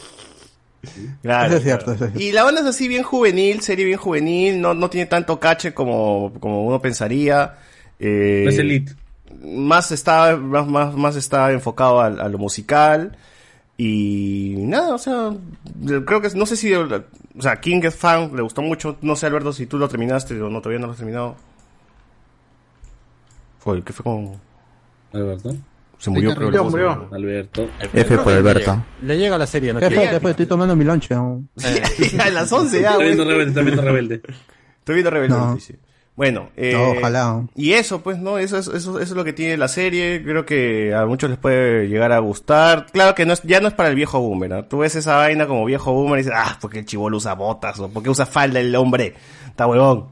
Claro, 1.21 1.47
Eso 1.47 1.57
es 1.57 1.63
cierto, 1.63 1.85
claro. 1.85 1.95
eso 1.95 2.05
es 2.05 2.11
cierto. 2.11 2.19
Y 2.19 2.31
la 2.31 2.43
banda 2.43 2.61
es 2.61 2.67
así 2.67 2.87
bien 2.87 3.03
juvenil, 3.03 3.61
serie 3.61 3.85
bien 3.85 3.97
juvenil, 3.97 4.61
no, 4.61 4.73
no 4.73 4.89
tiene 4.89 5.05
tanto 5.07 5.39
cache 5.39 5.73
como, 5.73 6.33
como 6.39 6.65
uno 6.65 6.81
pensaría. 6.81 7.55
Eh, 7.99 8.41
No 8.45 8.49
es 8.51 8.57
elite. 8.57 8.95
Más 9.43 9.91
está, 9.91 10.35
más, 10.37 10.67
más, 10.67 10.95
más 10.95 11.15
está 11.15 11.51
enfocado 11.51 11.99
a, 12.01 12.07
a 12.07 12.29
lo 12.29 12.37
musical. 12.37 13.17
Y 13.77 14.55
nada, 14.57 14.93
o 14.95 14.97
sea, 14.97 15.31
creo 16.05 16.21
que 16.21 16.29
no 16.35 16.45
sé 16.45 16.57
si, 16.57 16.73
o 16.73 16.87
sea, 17.39 17.61
King 17.61 17.79
es 17.83 17.95
fan, 17.95 18.35
le 18.35 18.41
gustó 18.41 18.61
mucho. 18.61 18.97
No 19.01 19.15
sé, 19.15 19.27
Alberto, 19.27 19.53
si 19.53 19.67
tú 19.67 19.77
lo 19.77 19.87
terminaste 19.87 20.41
o 20.41 20.49
no, 20.49 20.59
todavía 20.59 20.79
no 20.79 20.87
lo 20.87 20.91
has 20.91 20.97
terminado. 20.97 21.35
Fue, 23.59 23.81
¿qué 23.83 23.93
fue 23.93 24.03
con...? 24.03 24.31
Alberto. 25.13 25.55
Se 25.99 26.09
murió, 26.09 26.33
creo. 26.33 26.63
murió. 26.63 27.09
Alberto. 27.11 27.69
F 27.93 28.17
por 28.19 28.33
Alberto. 28.33 28.83
Le 29.03 29.17
llega 29.17 29.37
la 29.37 29.45
serie, 29.45 29.73
¿no? 29.73 29.79
¿Qué 29.79 29.91
fue? 29.91 30.31
Estoy 30.31 30.45
tomando 30.45 30.75
mi 30.75 30.85
lonche. 30.85 31.13
aún. 31.13 31.49
a 32.19 32.29
las 32.29 32.51
11 32.51 32.81
ya, 32.81 32.87
Está 32.87 32.95
güey. 32.95 33.07
viendo 33.07 33.25
rebelde, 33.25 33.49
está 33.49 33.61
viendo 33.61 33.81
rebelde. 33.81 34.21
Estoy 34.79 34.95
viendo 34.95 35.11
Rebelde 35.11 35.35
No. 35.35 35.57
Bueno, 36.15 36.49
eh, 36.57 36.73
No, 36.73 36.89
ojalá. 36.97 37.45
Y 37.55 37.73
eso, 37.73 38.01
pues, 38.01 38.17
¿no? 38.17 38.37
Eso 38.39 38.57
es, 38.57 38.67
eso, 38.67 38.75
eso 38.75 39.01
es 39.01 39.11
lo 39.11 39.23
que 39.23 39.31
tiene 39.33 39.55
la 39.55 39.67
serie. 39.67 40.21
Creo 40.23 40.45
que 40.45 40.93
a 40.93 41.05
muchos 41.05 41.29
les 41.29 41.39
puede 41.39 41.87
llegar 41.87 42.11
a 42.11 42.19
gustar. 42.19 42.87
Claro 42.91 43.13
que 43.15 43.25
no 43.25 43.33
es, 43.33 43.41
ya 43.43 43.61
no 43.61 43.67
es 43.67 43.73
para 43.73 43.87
el 43.89 43.95
viejo 43.95 44.19
boomer, 44.19 44.49
¿no? 44.49 44.65
Tú 44.65 44.79
ves 44.79 44.95
esa 44.95 45.15
vaina 45.15 45.47
como 45.47 45.63
viejo 45.63 45.93
boomer 45.93 46.19
y 46.19 46.23
dices, 46.23 46.33
ah, 46.35 46.57
porque 46.59 46.79
el 46.79 46.85
chivolo 46.85 47.17
usa 47.17 47.35
botas 47.35 47.79
o 47.79 47.89
porque 47.89 48.09
usa 48.09 48.25
falda 48.25 48.59
el 48.59 48.75
hombre. 48.75 49.15
Está 49.47 49.67
huevón. 49.67 50.07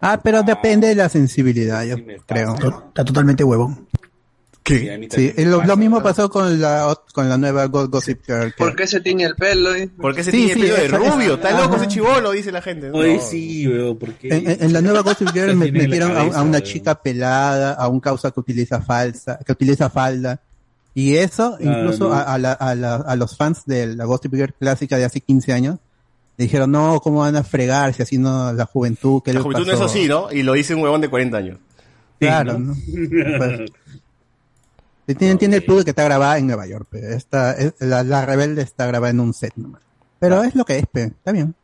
Ah, 0.00 0.20
pero 0.22 0.44
depende 0.44 0.86
de 0.86 0.94
la 0.94 1.08
sensibilidad, 1.08 1.82
yo 1.84 1.96
creo. 2.24 2.54
Está 2.54 3.04
totalmente 3.04 3.42
huevón. 3.42 3.87
Sí, 4.68 5.32
lo, 5.44 5.64
lo 5.64 5.76
mismo 5.76 6.02
pasó 6.02 6.28
con 6.30 6.60
la 6.60 6.96
con 7.12 7.28
la 7.28 7.36
nueva 7.38 7.66
Go- 7.66 7.88
Gossip 7.88 8.20
Girl. 8.26 8.52
que- 8.54 8.58
¿Por 8.58 8.76
qué 8.76 8.86
se 8.86 9.00
tiñe 9.00 9.24
el 9.24 9.34
pelo? 9.34 9.74
eh? 9.74 9.88
¿Por 9.88 10.14
qué 10.14 10.22
se 10.22 10.30
Sí, 10.30 10.36
tiene 10.46 10.52
el 10.52 10.58
sí, 10.60 10.66
pelo 10.66 10.76
de 11.04 11.10
rubio? 11.10 11.34
Está 11.34 11.60
loco 11.60 11.76
ese 11.76 11.88
chivolo, 11.88 12.30
dice 12.32 12.52
la 12.52 12.62
gente. 12.62 12.90
Oye, 12.90 13.16
No. 13.16 13.22
sí, 13.22 13.66
weón, 13.68 13.98
porque... 13.98 14.28
En, 14.28 14.50
en- 14.50 14.62
en 14.64 14.72
la 14.72 14.80
nueva 14.80 15.00
Gossip 15.02 15.28
Girl 15.32 15.56
me- 15.56 15.72
metieron 15.72 16.10
a, 16.12 16.14
cabeza, 16.14 16.38
a 16.38 16.42
una 16.42 16.50
weón. 16.58 16.62
chica 16.62 16.94
pelada, 17.02 17.72
a 17.72 17.88
un 17.88 18.00
causa 18.00 18.30
que 18.30 18.40
utiliza 18.40 18.80
falsa, 18.80 19.38
que 19.44 19.52
utiliza 19.52 19.88
falda. 19.90 20.40
Y 20.94 21.14
eso, 21.16 21.56
incluso 21.60 22.08
no. 22.08 22.14
a, 22.14 22.22
a 22.22 22.38
la- 22.38 22.52
a 22.52 22.74
la- 22.74 22.96
a 22.96 23.16
los 23.16 23.36
fans 23.36 23.62
de 23.66 23.94
la 23.94 24.04
Gossip 24.04 24.34
Girl 24.34 24.54
clásica 24.58 24.96
de 24.98 25.04
hace 25.04 25.20
15 25.20 25.52
años, 25.52 25.78
le 26.36 26.44
dijeron, 26.44 26.70
no, 26.70 27.00
¿cómo 27.00 27.20
van 27.20 27.34
a 27.36 27.42
fregar 27.42 27.92
si 27.94 28.02
así 28.02 28.16
no 28.18 28.52
la 28.52 28.64
juventud? 28.64 29.22
¿Qué 29.24 29.32
La 29.32 29.40
juventud 29.40 29.66
no 29.66 29.72
es 29.72 29.78
pasó?". 29.78 29.90
así, 29.90 30.06
¿no? 30.06 30.30
Y 30.30 30.42
lo 30.44 30.52
dice 30.52 30.74
un 30.74 30.82
huevón 30.82 31.00
de 31.00 31.08
40 31.08 31.36
años. 31.36 31.58
Claro, 32.20 32.58
¿no? 32.58 32.74
Pues, 33.38 33.70
y 35.08 35.14
tiene, 35.16 35.36
tiene 35.36 35.56
el 35.56 35.64
plus 35.64 35.78
de 35.78 35.84
que 35.84 35.90
está 35.90 36.04
grabada 36.04 36.38
en 36.38 36.46
Nueva 36.46 36.66
York, 36.66 36.86
pero 36.90 37.08
esta, 37.08 37.52
es- 37.52 37.74
la, 37.80 38.02
la 38.04 38.24
rebelde 38.26 38.62
está 38.62 38.86
grabada 38.86 39.10
en 39.10 39.20
un 39.20 39.34
set 39.34 39.52
nomás. 39.56 39.82
Pero 40.20 40.42
es 40.44 40.54
lo 40.54 40.64
que 40.64 40.78
es, 40.78 40.86
pe, 40.86 41.04
está 41.04 41.32
bien. 41.32 41.54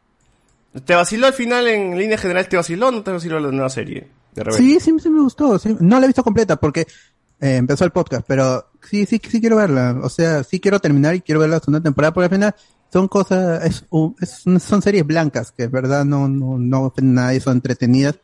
¿Te 0.85 0.95
vaciló 0.95 1.27
al 1.29 1.33
final 1.35 1.69
en 1.69 1.97
línea 1.97 2.19
general? 2.19 2.49
¿Te 2.49 2.57
vaciló 2.57 2.89
o 2.89 2.91
no 2.91 3.03
te 3.03 3.13
vaciló 3.13 3.39
la 3.39 3.51
nueva 3.51 3.69
serie 3.71 4.09
de? 4.35 4.53
Sí, 4.53 4.81
sí, 4.81 4.93
sí 5.01 5.09
me 5.11 5.21
gustó. 5.23 5.59
sí. 5.59 5.77
No 5.79 5.99
la 6.01 6.07
he 6.07 6.09
visto 6.09 6.25
completa 6.25 6.57
porque 6.57 6.81
eh, 7.41 7.57
empezó 7.57 7.85
el 7.85 7.93
podcast, 7.93 8.25
pero 8.27 8.67
sí, 8.83 9.07
sí, 9.07 9.21
sí 9.29 9.41
quiero 9.41 9.57
verla. 9.57 9.97
O 10.03 10.09
sea, 10.09 10.43
sí 10.43 10.59
quiero 10.59 10.81
terminar 10.81 11.15
y 11.15 11.21
quiero 11.21 11.41
ver 11.41 11.51
la 11.51 11.61
segunda 11.61 11.81
temporada 11.81 12.13
porque 12.13 12.25
al 12.25 12.31
final 12.31 12.55
son 12.93 13.07
cosas, 13.09 13.65
es, 13.65 13.85
es- 14.21 14.63
son 14.65 14.83
series 14.83 15.07
blancas 15.07 15.53
que, 15.53 15.69
verdad, 15.69 16.05
no, 16.05 16.29
no, 16.29 16.59
no 16.59 16.93
nadie, 17.03 17.41
son 17.41 17.55
entretenidas. 17.59 18.17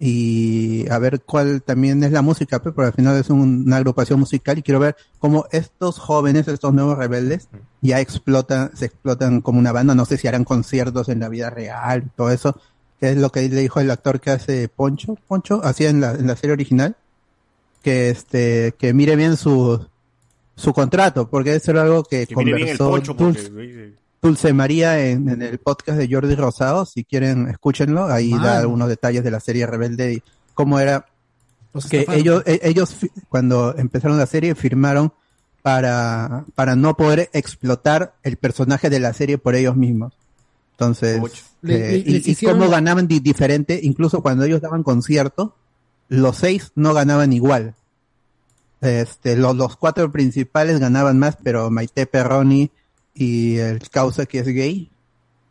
Y 0.00 0.88
a 0.90 0.98
ver 0.98 1.22
cuál 1.22 1.60
también 1.62 2.02
es 2.04 2.12
la 2.12 2.22
música, 2.22 2.62
pues, 2.62 2.72
porque 2.74 2.86
al 2.88 2.92
final 2.94 3.16
es 3.16 3.30
un- 3.30 3.64
una 3.66 3.78
agrupación 3.78 4.20
musical 4.20 4.56
y 4.58 4.62
quiero 4.62 4.78
ver 4.78 4.96
cómo 5.18 5.46
estos 5.50 5.98
jóvenes, 5.98 6.46
estos 6.46 6.72
nuevos 6.72 6.96
rebeldes, 6.96 7.48
ya 7.80 8.00
explotan, 8.00 8.70
se 8.76 8.86
explotan 8.86 9.40
como 9.40 9.58
una 9.58 9.72
banda. 9.72 9.94
No 9.96 10.04
sé 10.04 10.16
si 10.16 10.28
harán 10.28 10.44
conciertos 10.44 11.08
en 11.08 11.18
la 11.20 11.28
vida 11.28 11.50
real, 11.50 12.10
todo 12.16 12.30
eso, 12.30 12.60
que 13.00 13.10
es 13.10 13.16
lo 13.16 13.30
que 13.30 13.48
le 13.48 13.60
dijo 13.60 13.80
el 13.80 13.90
actor 13.90 14.20
que 14.20 14.30
hace 14.30 14.68
Poncho, 14.68 15.16
Poncho, 15.26 15.60
hacía 15.64 15.90
en 15.90 16.00
la, 16.00 16.12
en 16.12 16.26
la 16.28 16.36
serie 16.36 16.52
original, 16.52 16.94
que 17.82 18.10
este, 18.10 18.74
que 18.78 18.92
mire 18.94 19.16
bien 19.16 19.36
su, 19.36 19.84
su 20.54 20.72
contrato, 20.72 21.28
porque 21.28 21.54
eso 21.56 21.72
era 21.72 21.82
algo 21.82 22.04
que, 22.04 22.26
Que 22.26 22.34
bien 22.36 22.48
el 22.56 22.62
conversó 22.78 22.90
poncho 22.90 23.16
porque 23.16 23.40
Dulce, 23.40 23.50
lo 23.50 23.60
dice- 23.60 23.92
Dulce 24.20 24.52
María 24.52 24.98
en, 25.06 25.28
en 25.28 25.42
el 25.42 25.58
podcast 25.58 25.98
de 25.98 26.08
Jordi 26.12 26.34
Rosado, 26.34 26.84
si 26.86 27.04
quieren 27.04 27.48
escúchenlo, 27.48 28.06
ahí 28.06 28.30
da 28.32 28.58
algunos 28.58 28.88
detalles 28.88 29.22
de 29.24 29.30
la 29.30 29.40
serie 29.40 29.66
Rebelde 29.66 30.14
y 30.14 30.22
cómo 30.54 30.80
era 30.80 31.06
Los 31.72 31.86
que 31.86 32.00
estafaron. 32.00 32.20
ellos, 32.20 32.42
e- 32.46 32.60
ellos 32.64 32.96
cuando 33.28 33.76
empezaron 33.78 34.18
la 34.18 34.26
serie 34.26 34.54
firmaron 34.56 35.12
para, 35.62 36.44
para 36.54 36.74
no 36.76 36.96
poder 36.96 37.30
explotar 37.32 38.14
el 38.22 38.36
personaje 38.38 38.90
de 38.90 39.00
la 39.00 39.12
serie 39.12 39.38
por 39.38 39.54
ellos 39.54 39.76
mismos. 39.76 40.12
Entonces, 40.72 41.20
Le- 41.62 41.74
eh, 41.96 42.02
le- 42.06 42.18
y, 42.18 42.22
y 42.32 42.34
cómo 42.46 42.64
la- 42.64 42.70
ganaban 42.72 43.06
di- 43.06 43.20
diferente, 43.20 43.78
incluso 43.82 44.20
cuando 44.22 44.44
ellos 44.44 44.60
daban 44.60 44.82
concierto, 44.82 45.54
los 46.08 46.36
seis 46.38 46.72
no 46.74 46.92
ganaban 46.94 47.32
igual. 47.32 47.74
Este, 48.80 49.36
los, 49.36 49.56
los 49.56 49.76
cuatro 49.76 50.10
principales 50.12 50.78
ganaban 50.78 51.18
más, 51.18 51.36
pero 51.42 51.70
Maite 51.70 52.06
Perroni 52.06 52.70
y 53.18 53.56
el 53.58 53.80
causa 53.90 54.26
que 54.26 54.38
es 54.40 54.46
gay, 54.46 54.90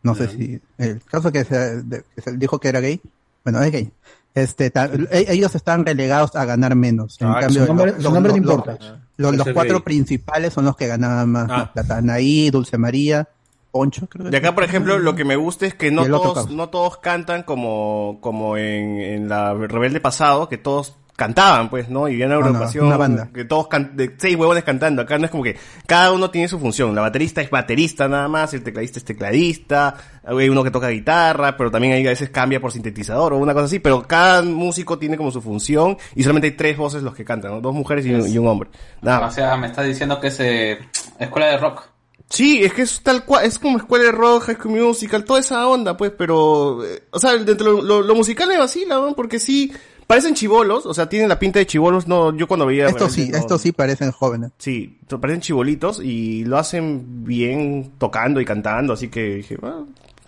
no 0.03 0.15
sé 0.15 0.27
si, 0.29 0.59
el 0.77 1.01
causa 1.03 1.31
que 1.31 1.43
se, 1.43 1.83
que 2.15 2.21
se 2.21 2.37
dijo 2.37 2.59
que 2.59 2.69
era 2.69 2.79
gay, 2.79 3.01
bueno, 3.43 3.61
es 3.61 3.71
gay. 3.71 3.91
Este, 4.33 4.69
ta- 4.69 4.89
e- 5.11 5.25
ellos 5.29 5.53
estaban 5.55 5.83
relegados 5.85 6.35
a 6.35 6.45
ganar 6.45 6.75
menos. 6.75 7.19
En 7.19 7.27
Ah, 7.27 7.39
cambio, 7.41 7.61
su 7.61 7.67
nombre- 7.67 7.93
los- 7.93 8.03
su 8.03 8.11
nombre 8.11 8.31
los- 8.33 8.39
no 8.41 8.51
importa. 8.53 8.77
Los, 9.17 9.35
los 9.35 9.47
cuatro 9.49 9.77
gay. 9.79 9.83
principales 9.83 10.53
son 10.53 10.65
los 10.65 10.75
que 10.77 10.85
ganaban 10.87 11.29
más, 11.31 11.47
Ah. 11.51 11.71
plata. 11.73 11.97
Anaí, 11.97 12.49
Dulce 12.51 12.77
María, 12.77 13.27
Poncho, 13.71 14.07
creo. 14.07 14.29
De 14.29 14.37
acá, 14.37 14.53
por 14.55 14.63
ejemplo, 14.63 14.97
lo 14.99 15.15
que 15.15 15.25
me 15.25 15.35
gusta 15.35 15.65
es 15.65 15.73
que 15.73 15.91
no 15.91 16.05
todos, 16.05 16.49
no 16.51 16.69
todos 16.69 16.97
cantan 16.99 17.43
como, 17.43 18.17
como 18.21 18.57
en, 18.57 18.99
en 18.99 19.27
la 19.29 19.53
Rebelde 19.55 19.99
pasado, 19.99 20.47
que 20.49 20.57
todos 20.57 20.95
cantaban, 21.17 21.69
pues, 21.69 21.89
¿no? 21.89 22.07
Y 22.07 22.13
había 22.13 22.27
una 22.27 22.35
No, 22.35 22.41
no, 22.41 22.47
agrupación, 22.47 22.85
una 22.85 22.95
banda. 22.95 23.29
que 23.33 23.43
todos 23.43 23.67
can- 23.67 23.97
de 23.97 24.15
seis 24.17 24.37
huevones 24.37 24.63
cantando. 24.63 25.01
Acá 25.01 25.17
no 25.17 25.25
es 25.25 25.31
como 25.31 25.43
que 25.43 25.57
cada 25.85 26.13
uno 26.13 26.29
tiene 26.29 26.47
su 26.47 26.59
función. 26.59 26.93
La 26.95 27.01
baterista 27.01 27.41
es 27.41 27.49
baterista 27.49 28.07
nada 28.07 28.27
más, 28.29 28.53
el 28.53 28.63
tecladista 28.63 28.99
es 28.99 29.03
tecladista, 29.05 29.95
hay 30.23 30.47
uno 30.47 30.63
que 30.63 30.71
toca 30.71 30.89
guitarra, 30.89 31.57
pero 31.57 31.71
también 31.71 31.93
hay 31.93 32.05
a 32.05 32.11
veces 32.11 32.29
cambia 32.29 32.61
por 32.61 32.71
sintetizador 32.71 33.33
o 33.33 33.37
una 33.39 33.53
cosa 33.53 33.65
así, 33.65 33.79
pero 33.79 34.03
cada 34.07 34.41
músico 34.43 34.97
tiene 34.99 35.17
como 35.17 35.31
su 35.31 35.41
función 35.41 35.97
y 36.15 36.21
solamente 36.21 36.47
hay 36.47 36.53
tres 36.53 36.77
voces 36.77 37.01
los 37.03 37.15
que 37.15 37.25
cantan, 37.25 37.51
¿no? 37.51 37.61
Dos 37.61 37.73
mujeres 37.73 38.05
y, 38.05 38.13
un- 38.13 38.27
y 38.27 38.37
un 38.37 38.47
hombre. 38.47 38.69
Nada 39.01 39.27
O 39.27 39.31
sea, 39.31 39.57
me 39.57 39.67
está 39.67 39.81
diciendo 39.83 40.19
que 40.19 40.27
es 40.27 40.39
eh, 40.39 40.77
escuela 41.19 41.47
de 41.47 41.57
rock. 41.57 41.81
Sí, 42.29 42.61
es 42.63 42.73
que 42.73 42.81
es 42.81 43.01
tal 43.01 43.23
cual, 43.23 43.45
es 43.45 43.57
como 43.57 43.77
escuela 43.77 44.03
de 44.05 44.11
rock, 44.11 44.43
high 44.43 44.55
school 44.57 44.73
musical, 44.73 45.23
toda 45.23 45.39
esa 45.39 45.65
onda, 45.67 45.95
pues, 45.95 46.11
pero, 46.17 46.83
eh, 46.85 47.03
o 47.09 47.19
sea, 47.19 47.31
dentro 47.37 47.55
de 47.77 47.77
lo, 47.77 47.81
lo, 47.81 48.01
lo 48.01 48.15
musical 48.15 48.49
me 48.49 48.57
vacila, 48.57 48.95
¿no? 48.95 49.15
Porque 49.15 49.39
sí, 49.39 49.71
parecen 50.07 50.33
chivolos, 50.33 50.85
o 50.85 50.93
sea, 50.93 51.09
tienen 51.09 51.29
la 51.29 51.37
pinta 51.37 51.59
de 51.59 51.65
chivolos, 51.67 52.07
no, 52.07 52.35
yo 52.35 52.47
cuando 52.47 52.65
veía... 52.65 52.87
Estos 52.87 53.11
sí, 53.11 53.29
no- 53.29 53.37
estos 53.37 53.61
sí 53.61 53.71
parecen 53.73 54.11
jóvenes. 54.11 54.51
Sí, 54.57 54.97
parecen 55.21 55.41
chibolitos 55.41 55.99
y 56.01 56.45
lo 56.45 56.57
hacen 56.57 57.23
bien 57.25 57.91
tocando 57.97 58.39
y 58.41 58.45
cantando, 58.45 58.93
así 58.93 59.09
que 59.09 59.35
dije, 59.35 59.57
"Ah, 59.63 59.83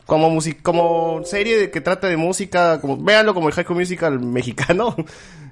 como 0.06 0.30
music 0.30 0.62
como 0.64 1.22
serie 1.24 1.58
de 1.58 1.72
que 1.72 1.82
trata 1.82 2.08
de 2.08 2.18
música, 2.18 2.82
como 2.82 2.98
véanlo 2.98 3.34
como 3.34 3.48
el 3.48 3.54
High 3.54 3.64
School 3.66 3.80
Musical 3.80 4.20
mexicano 4.20 4.96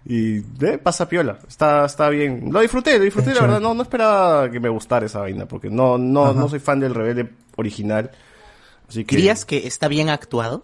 y 0.05 0.37
eh, 0.37 0.77
pasa 0.81 1.07
piola, 1.07 1.37
está 1.47 1.85
está 1.85 2.09
bien. 2.09 2.49
Lo 2.51 2.61
disfruté, 2.61 2.97
lo 2.97 3.03
disfruté, 3.03 3.33
la 3.35 3.41
verdad, 3.41 3.59
no 3.59 3.73
no 3.75 3.83
esperaba 3.83 4.49
que 4.49 4.59
me 4.59 4.69
gustara 4.69 5.05
esa 5.05 5.19
vaina 5.19 5.45
porque 5.45 5.69
no 5.69 5.97
no 5.99 6.25
Ajá. 6.25 6.33
no 6.39 6.49
soy 6.49 6.59
fan 6.59 6.79
del 6.79 6.95
Rebelde 6.95 7.29
original. 7.55 8.09
Así 8.89 9.05
que 9.05 9.15
¿Dirías 9.17 9.45
que 9.45 9.67
está 9.67 9.87
bien 9.89 10.09
actuado? 10.09 10.63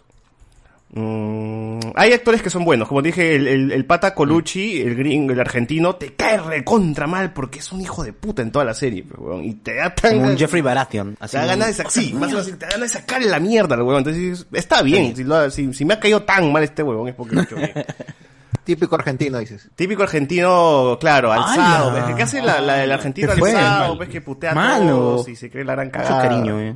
Mm, 0.95 1.79
hay 1.95 2.13
actores 2.13 2.43
que 2.43 2.51
son 2.51 2.63
buenos, 2.65 2.87
como 2.87 3.01
dije, 3.01 3.35
el, 3.35 3.47
el, 3.47 3.71
el 3.71 3.85
pata 3.85 4.13
Colucci, 4.13 4.79
el 4.81 4.95
gringo, 4.95 5.33
el 5.33 5.39
argentino, 5.39 5.95
te 5.95 6.13
cae 6.13 6.37
recontra 6.37 7.07
mal 7.07 7.33
porque 7.33 7.59
es 7.59 7.71
un 7.71 7.81
hijo 7.81 8.03
de 8.03 8.13
puta 8.13 8.43
en 8.43 8.51
toda 8.51 8.63
la 8.63 8.75
serie, 8.75 9.03
weón, 9.17 9.43
y 9.43 9.55
te 9.55 9.73
da 9.75 9.93
tan 9.95 10.17
Como 10.17 10.27
un 10.29 10.37
Jeffrey 10.37 10.61
Baratheon. 10.61 11.15
te 11.15 11.37
da 11.37 11.45
ganas 11.47 11.67
de 11.69 11.73
sacar, 11.73 11.91
sí, 11.91 12.13
más 12.19 12.29
o 12.31 12.35
menos, 12.37 12.45
te 12.45 12.57
da 12.57 12.67
ganas 12.73 12.93
de 12.93 12.99
sacarle 12.99 13.27
la 13.27 13.39
mierda 13.39 13.75
huevón, 13.77 13.97
entonces 13.97 14.21
dices, 14.21 14.47
está 14.53 14.83
bien, 14.83 15.15
si, 15.15 15.23
lo- 15.23 15.49
si, 15.49 15.73
si 15.73 15.83
me 15.83 15.95
ha 15.95 15.99
caído 15.99 16.21
tan 16.21 16.51
mal 16.51 16.61
este 16.63 16.83
huevón 16.83 17.07
es 17.07 17.15
porque 17.15 17.35
lo 17.35 17.41
he 17.41 17.43
hecho 17.45 17.55
bien. 17.55 17.71
Típico 18.63 18.95
argentino, 18.95 19.39
dices. 19.39 19.67
Típico 19.75 20.03
argentino, 20.03 20.97
claro, 20.99 21.33
alzado. 21.33 21.91
¿ves? 21.91 22.15
¿Qué 22.15 22.23
hace 22.23 22.41
la, 22.41 22.61
la 22.61 22.75
del 22.75 22.91
argentino 22.93 23.31
alzado? 23.31 23.97
¿Ves? 23.97 24.07
Que 24.09 24.21
putea 24.21 24.51
a 24.51 24.55
Malo. 24.55 24.85
todos 24.95 25.27
y 25.27 25.35
se 25.35 25.49
cree 25.49 25.65
la 25.65 25.73
gran 25.73 25.87
Mucho 25.87 26.07
cariño, 26.07 26.61
eh. 26.61 26.75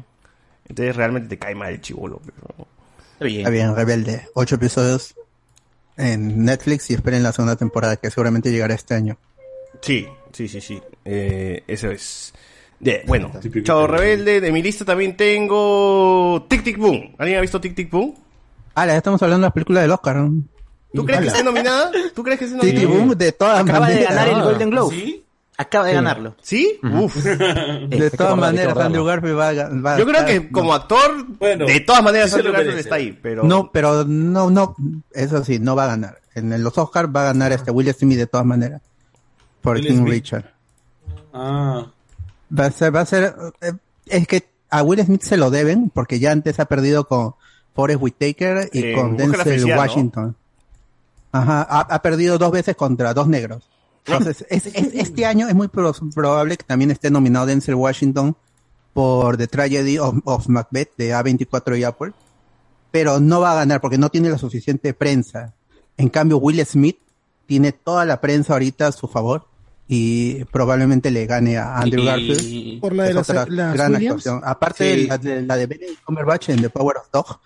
Entonces 0.68 0.96
realmente 0.96 1.30
te 1.30 1.38
cae 1.38 1.56
mal 1.56 1.70
el 1.72 1.80
chivolo, 1.80 2.20
pero... 2.26 2.68
Está 3.20 3.50
bien, 3.50 3.76
Rebelde. 3.76 4.28
Ocho 4.34 4.56
episodios 4.56 5.16
en 5.98 6.46
Netflix 6.46 6.92
y 6.92 6.94
esperen 6.94 7.24
la 7.24 7.32
segunda 7.32 7.56
temporada 7.56 7.96
que 7.96 8.12
seguramente 8.12 8.52
llegará 8.52 8.76
este 8.76 8.94
año. 8.94 9.18
Sí, 9.82 10.08
sí, 10.32 10.48
sí, 10.48 10.62
sí. 10.62 10.82
Eh, 11.04 11.64
eso 11.68 11.90
es. 11.90 12.34
De, 12.80 13.04
bueno, 13.08 13.32
Chavo 13.64 13.88
Rebelde. 13.88 14.40
De 14.40 14.52
mi 14.52 14.62
lista 14.62 14.86
también 14.86 15.18
tengo 15.18 16.46
Tic 16.48 16.64
Tic 16.64 16.78
Boom. 16.78 17.16
¿Alguien 17.18 17.40
ha 17.40 17.42
visto 17.42 17.60
Tic 17.60 17.76
Tic 17.76 17.90
Boom? 17.90 18.14
Ah, 18.76 18.86
ya 18.86 18.98
estamos 18.98 19.22
hablando 19.24 19.46
de 19.46 19.50
la 19.50 19.54
película 19.54 19.82
del 19.82 19.92
Oscar. 19.92 20.18
¿no? 20.18 20.44
¿Tú 20.94 21.06
crees 21.06 21.22
que 21.22 21.28
esté 21.28 21.44
nominada? 21.44 21.92
¿Tú 22.14 22.24
crees 22.24 22.40
que 22.40 22.46
esté 22.46 22.58
nominada? 22.58 22.88
Boom 22.88 23.18
de 23.18 23.32
todas 23.32 23.62
Acaba 23.62 23.90
de 23.90 24.04
ganar 24.04 24.28
el 24.28 24.44
Golden 24.44 24.70
Globe. 24.70 24.96
¿Sí? 24.96 25.24
Acaba 25.60 25.86
de 25.86 25.92
Sí. 25.92 25.96
ganarlo. 25.96 26.36
¿Sí? 26.42 26.80
Uf. 26.84 27.16
De 27.90 28.12
todas 28.16 28.38
maneras, 28.38 28.78
Andrew 28.78 29.04
Garfield 29.04 29.38
va 29.40 29.50
a 29.50 29.54
ga- 29.54 29.86
va 29.86 29.96
a 29.96 29.98
Yo 29.98 30.06
creo 30.06 30.20
estar- 30.22 30.26
que 30.28 30.52
como 30.52 30.74
actor, 30.74 31.26
de 31.40 31.80
todas 31.80 32.04
maneras, 32.04 32.32
Andrew 32.34 32.54
Garfield 32.54 32.78
está 32.80 32.96
ahí. 32.96 33.18
Pero... 33.22 33.44
No, 33.44 33.72
pero 33.72 34.04
no, 34.06 34.52
no, 34.52 34.76
eso 35.14 35.44
sí, 35.44 35.58
no 35.58 35.76
va 35.76 35.86
a 35.86 35.88
ganar. 35.88 36.20
En 36.36 36.64
los 36.64 36.78
Oscars 36.78 37.10
va 37.14 37.22
a 37.22 37.26
ganar 37.34 37.52
este 37.54 37.72
Will 37.72 37.92
Smith 37.94 38.20
de 38.20 38.28
todas 38.28 38.46
maneras. 38.46 38.82
Por 39.62 39.78
Will 39.78 39.88
King 39.88 39.98
Smith. 39.98 40.14
Richard. 40.14 40.46
Ah. 41.34 41.88
Va 42.58 42.66
a 42.66 42.72
ser, 42.72 42.96
va 42.96 43.02
a 43.02 43.06
ser, 43.08 43.34
eh, 43.62 43.74
es 44.06 44.28
que 44.28 44.48
a 44.70 44.84
Will 44.84 45.04
Smith 45.04 45.24
se 45.24 45.38
lo 45.38 45.50
deben 45.50 45.90
porque 45.90 46.20
ya 46.20 46.32
antes 46.32 46.60
ha 46.60 46.66
perdido 46.66 47.08
con 47.08 47.34
Forrest 47.74 48.00
Whitaker 48.02 48.70
y 48.74 48.84
Eh, 48.84 48.94
con 48.94 49.18
Denzel. 49.18 49.66
Washington. 49.66 50.36
Ajá, 51.32 51.66
ha, 51.68 51.80
ha 51.82 52.02
perdido 52.04 52.38
dos 52.38 52.52
veces 52.52 52.76
contra 52.76 53.14
dos 53.16 53.28
negros. 53.28 53.68
Entonces, 54.08 54.46
es- 54.50 54.66
es- 54.68 54.94
este 54.94 55.26
año 55.26 55.48
es 55.48 55.56
muy 55.56 55.68
pro- 55.68 55.94
probable 56.14 56.58
que 56.58 56.64
también 56.64 56.92
esté 56.92 57.10
nominado 57.12 57.46
Denzel 57.46 57.76
Washington 57.76 58.36
por 58.94 59.38
The 59.38 59.48
Tragedy 59.48 59.98
of, 60.00 60.16
of 60.24 60.48
Macbeth 60.48 60.92
de 60.98 61.14
A24 61.14 61.78
y 61.78 61.84
Apple, 61.84 62.14
pero 62.92 63.20
no 63.20 63.42
va 63.42 63.52
a 63.52 63.56
ganar 63.56 63.82
porque 63.82 63.98
no 63.98 64.10
tiene 64.10 64.30
la 64.30 64.38
suficiente 64.38 64.94
prensa. 64.94 65.54
En 65.98 66.10
cambio, 66.10 66.38
Will 66.38 66.66
Smith 66.66 66.98
tiene 67.46 67.72
toda 67.72 68.06
la 68.06 68.20
prensa 68.22 68.54
ahorita 68.54 68.88
a 68.88 68.92
su 68.92 69.08
favor 69.08 69.46
y 69.88 70.44
probablemente 70.46 71.12
le 71.12 71.26
gane 71.26 71.58
a 71.58 71.78
Andrew 71.78 72.02
Y- 72.04 72.06
Garfield. 72.06 72.82
Por 72.82 72.94
la 72.96 73.04
de 73.06 73.14
las- 73.14 73.30
otra 73.30 73.46
las 73.50 73.74
gran 73.74 73.94
Williams. 73.94 74.26
actuación. 74.28 74.42
Aparte 74.50 74.94
Sí. 74.96 75.02
de 75.02 75.08
la 75.08 75.18
de, 75.18 75.42
la 75.44 75.56
de 75.58 75.66
Benedict 75.66 76.04
Cumberbatch 76.04 76.50
en 76.50 76.62
The 76.62 76.70
Power 76.70 76.98
of 76.98 77.12
Dog, 77.12 77.40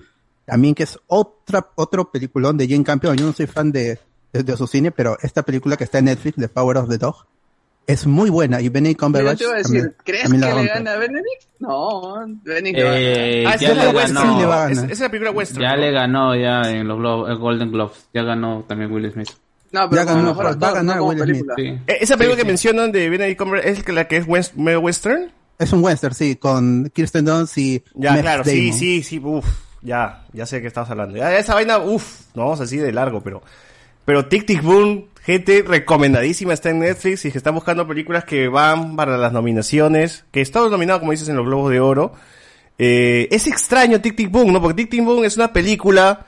también 0.46 0.74
que 0.74 0.84
es 0.84 0.98
otra 1.08 1.68
otro 1.76 2.10
peliculón 2.12 2.58
de 2.58 2.68
Jane 2.68 2.84
Campion. 2.84 3.16
Yo 3.18 3.26
no 3.26 3.34
soy 3.34 3.48
fan 3.48 3.72
de, 3.72 4.00
de, 4.34 4.58
su 4.58 4.68
cine, 4.68 4.92
pero 4.92 5.18
esta 5.22 5.44
película 5.44 5.78
que 5.78 5.84
está 5.84 6.00
en 6.00 6.06
Netflix, 6.06 6.38
The 6.38 6.48
Power 6.50 6.78
of 6.78 6.90
the 6.90 6.98
Dog, 6.98 7.26
es 7.88 8.06
muy 8.06 8.30
buena 8.30 8.62
y 8.62 8.70
Benedict 8.70 9.00
Cumberbatch 9.00 9.40
te 9.40 9.44
iba 9.44 9.54
a 9.54 9.58
decir, 9.58 9.72
también, 9.82 9.96
¿crees 10.06 10.24
también 10.24 10.42
que 10.44 10.56
le 10.62 10.68
gana 10.68 10.94
a 10.94 10.98
Benedict? 10.98 11.42
No, 11.60 12.14
Benedict 12.44 12.80
Eh. 12.80 13.44
Ah, 13.48 13.56
ya 13.58 13.70
es 13.72 13.78
la 13.78 13.86
le 13.86 13.92
western. 13.98 14.14
ganó. 14.16 14.40
le 14.40 14.46
va 14.46 14.56
a 14.56 14.68
ganar. 14.70 14.72
Esa 14.72 14.84
esa 14.86 14.94
es 14.94 15.00
la 15.00 15.10
película 15.10 15.32
western. 15.32 15.62
Ya 15.62 15.72
¿no? 15.72 15.78
le 15.78 15.92
ganó 15.92 16.36
ya 16.36 16.62
en 16.72 16.88
los 16.88 17.40
Golden 17.40 17.72
Globes. 17.72 18.08
Ya 18.14 18.24
ganó 18.24 18.64
también 18.68 18.92
Will 18.92 19.12
Smith. 19.12 19.30
No, 19.72 19.90
pero 19.90 20.04
Ya 20.04 20.14
ganó, 20.14 20.24
mejor 20.30 20.64
va 20.64 20.68
a 20.70 20.74
ganar 20.74 20.98
no 20.98 21.06
Will 21.06 21.18
Smith. 21.18 21.28
película. 21.30 21.56
Sí. 21.58 21.64
Eh, 21.88 21.98
Esa 22.02 22.18
película 22.18 22.36
Sí, 22.36 22.38
que 22.38 22.42
sí. 22.42 22.48
mencionan 22.48 22.92
de 22.92 23.10
Benedict 23.10 23.40
Cumberbatch 23.40 23.68
es 23.80 23.90
la 23.90 24.08
que 24.08 24.18
es 24.18 24.28
west- 24.28 24.54
medio 24.56 24.80
western. 24.82 25.32
Es 25.58 25.74
un 25.74 25.84
western, 25.84 26.14
sí, 26.14 26.36
con 26.38 26.90
Kirsten 26.94 27.26
Dunst 27.26 27.58
y 27.58 27.84
Ya, 27.96 28.12
Matt 28.14 28.22
claro, 28.22 28.44
sí, 28.44 28.66
Damon. 28.68 28.80
sí, 28.80 29.04
sí, 29.04 29.20
uff, 29.24 29.46
ya, 29.82 30.24
ya 30.34 30.46
sé 30.46 30.58
de 30.58 30.62
qué 30.64 30.68
estamos 30.68 30.90
hablando. 30.90 31.18
Ya, 31.18 31.38
esa 31.38 31.54
vaina, 31.56 31.78
uff, 31.80 32.22
no 32.36 32.44
vamos 32.44 32.62
así 32.62 32.78
de 32.78 32.92
largo, 32.92 33.22
pero, 33.22 33.42
pero 34.06 34.26
Tic 34.28 34.46
Tic 34.46 34.62
Boom, 34.64 35.06
gente 35.24 35.64
recomendadísima, 35.68 36.54
está 36.54 36.70
en 36.70 36.80
Netflix 36.80 37.26
y 37.26 37.32
que 37.32 37.38
están 37.38 37.56
buscando 37.56 37.88
películas 37.88 38.24
que 38.26 38.48
van 38.48 38.96
para 38.96 39.18
las 39.18 39.32
nominaciones, 39.34 40.26
que 40.32 40.42
está 40.42 40.60
nominado, 40.68 41.00
como 41.00 41.12
dices, 41.12 41.30
en 41.30 41.36
los 41.38 41.46
Globos 41.46 41.72
de 41.72 41.80
Oro. 41.80 42.14
Eh, 42.78 43.28
es 43.32 43.46
extraño 43.48 44.02
Tic 44.02 44.16
Tic 44.16 44.32
Boom, 44.32 44.52
¿no? 44.54 44.62
Porque 44.62 44.84
Tic 44.84 44.90
Tic 44.92 45.04
Boom 45.06 45.24
es 45.24 45.38
una 45.38 45.54
película 45.54 46.26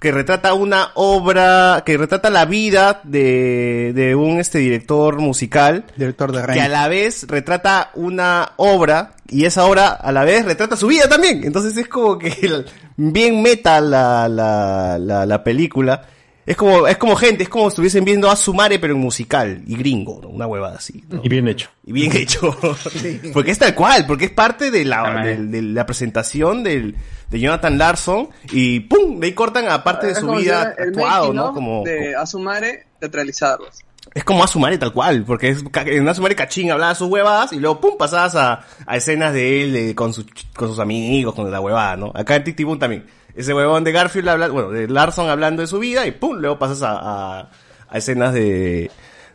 que 0.00 0.12
retrata 0.12 0.52
una 0.52 0.90
obra, 0.96 1.82
que 1.86 1.96
retrata 1.96 2.28
la 2.28 2.44
vida 2.44 3.00
de, 3.04 3.92
de 3.94 4.14
un 4.14 4.38
este 4.38 4.58
director 4.58 5.18
musical 5.18 5.86
Director 5.96 6.30
de 6.32 6.40
que 6.40 6.46
Rain. 6.46 6.60
a 6.60 6.68
la 6.68 6.88
vez 6.88 7.26
retrata 7.26 7.90
una 7.94 8.52
obra 8.56 9.14
y 9.30 9.46
esa 9.46 9.64
obra 9.64 9.88
a 9.88 10.12
la 10.12 10.24
vez 10.24 10.44
retrata 10.44 10.76
su 10.76 10.88
vida 10.88 11.08
también. 11.08 11.42
Entonces 11.44 11.74
es 11.78 11.88
como 11.88 12.18
que 12.18 12.28
el- 12.42 12.66
bien 12.98 13.40
meta 13.40 13.80
la, 13.80 14.28
la, 14.28 14.98
la, 14.98 15.24
la 15.24 15.42
película. 15.44 16.02
Es 16.46 16.56
como, 16.56 16.86
es 16.86 16.98
como 16.98 17.16
gente, 17.16 17.42
es 17.44 17.48
como 17.48 17.64
si 17.64 17.68
estuviesen 17.68 18.04
viendo 18.04 18.30
a 18.30 18.36
Sumare 18.36 18.78
pero 18.78 18.92
en 18.94 19.00
musical 19.00 19.62
y 19.66 19.76
gringo, 19.76 20.20
¿no? 20.22 20.28
una 20.28 20.46
huevada 20.46 20.76
así. 20.76 21.02
¿no? 21.08 21.20
Y 21.24 21.28
bien 21.28 21.48
hecho. 21.48 21.70
Y 21.86 21.92
bien 21.92 22.14
hecho. 22.16 22.56
porque 23.32 23.50
es 23.50 23.58
tal 23.58 23.74
cual, 23.74 24.04
porque 24.06 24.26
es 24.26 24.30
parte 24.30 24.70
de 24.70 24.84
la, 24.84 25.22
de, 25.24 25.36
de 25.46 25.62
la 25.62 25.86
presentación 25.86 26.62
del, 26.62 26.96
de 27.30 27.40
Jonathan 27.40 27.78
Larson 27.78 28.28
y 28.52 28.80
¡pum! 28.80 29.20
De 29.20 29.28
ahí 29.28 29.32
cortan 29.32 29.68
a 29.70 29.82
parte 29.82 30.06
de 30.06 30.12
Es 30.12 30.18
su 30.18 30.26
como 30.26 30.38
vida 30.38 30.74
actuado, 30.78 31.32
¿no? 31.32 31.46
of 31.48 31.54
Como, 31.54 31.82
de 31.84 32.14
Asumare 32.14 32.86
teatralizados. 33.00 33.78
es 34.14 34.22
como 34.24 34.44
Asumare 34.44 34.76
tal 34.76 34.92
cual, 34.92 35.24
porque 35.24 35.48
es 35.48 35.64
en 35.86 36.08
Asumare 36.08 36.36
cachín 36.36 36.70
hablaba 36.70 36.94
sus 36.94 37.08
huevadas 37.08 37.52
y 37.54 37.56
luego 37.60 37.80
pum 37.80 37.96
pasabas 37.98 38.34
a, 38.34 38.60
a 38.86 38.96
escenas 38.96 39.32
de 39.32 39.62
él 39.62 39.72
de- 39.72 39.94
con, 39.94 40.12
sus 40.12 40.26
ch- 40.26 40.44
con 40.54 40.68
sus 40.68 40.78
amigos, 40.78 41.34
con 41.34 41.50
la 41.50 41.60
huevada, 41.60 41.96
¿no? 41.96 42.12
Acá 42.14 42.36
en 42.36 42.44
Tic 42.44 42.62
Boom 42.64 42.78
también. 42.78 43.06
Ese 43.36 43.52
huevón 43.54 43.84
de 43.84 43.92
Garfield 43.92 44.28
habla, 44.28 44.48
bueno, 44.48 44.70
de 44.70 44.88
Larson 44.88 45.28
hablando 45.28 45.62
de 45.62 45.66
su 45.66 45.78
vida 45.78 46.06
y 46.06 46.12
pum, 46.12 46.36
luego 46.38 46.58
pasas 46.58 46.82
a, 46.82 46.92
a, 47.40 47.50
a 47.88 47.98
escenas 47.98 48.32
de, 48.32 48.90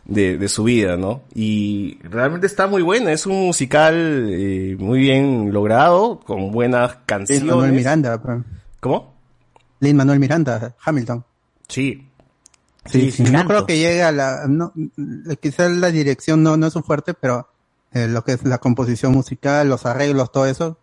de, 0.06 0.38
de 0.38 0.48
su 0.48 0.64
vida, 0.64 0.96
¿no? 0.96 1.22
Y 1.34 1.98
realmente 2.02 2.46
está 2.46 2.66
muy 2.66 2.82
buena, 2.82 3.12
es 3.12 3.26
un 3.26 3.46
musical 3.46 4.28
eh, 4.30 4.76
muy 4.78 5.00
bien 5.00 5.52
logrado, 5.52 6.20
con 6.20 6.50
buenas 6.50 6.92
Lin 6.92 7.00
canciones. 7.06 7.44
Manuel 7.44 7.72
Miranda. 7.72 8.20
¿Cómo? 8.80 9.14
Lin 9.80 9.96
Manuel 9.96 10.18
Miranda, 10.18 10.74
Hamilton. 10.84 11.24
Sí. 11.68 12.06
Sí, 12.86 13.10
Sí, 13.12 13.24
sí, 13.26 13.30
no 13.30 13.44
creo 13.46 13.66
que 13.66 13.76
llegue 13.76 14.02
a 14.02 14.10
la, 14.10 14.46
no, 14.48 14.72
mm, 14.74 15.32
quizás 15.42 15.70
la 15.72 15.90
dirección 15.90 16.42
no, 16.42 16.56
no 16.56 16.66
es 16.68 16.72
su 16.72 16.82
fuerte, 16.82 17.12
pero 17.12 17.48
eh, 17.92 18.08
lo 18.08 18.24
que 18.24 18.32
es 18.32 18.44
la 18.44 18.56
composición 18.56 19.12
musical, 19.12 19.68
los 19.68 19.84
arreglos, 19.84 20.32
todo 20.32 20.46
eso, 20.46 20.78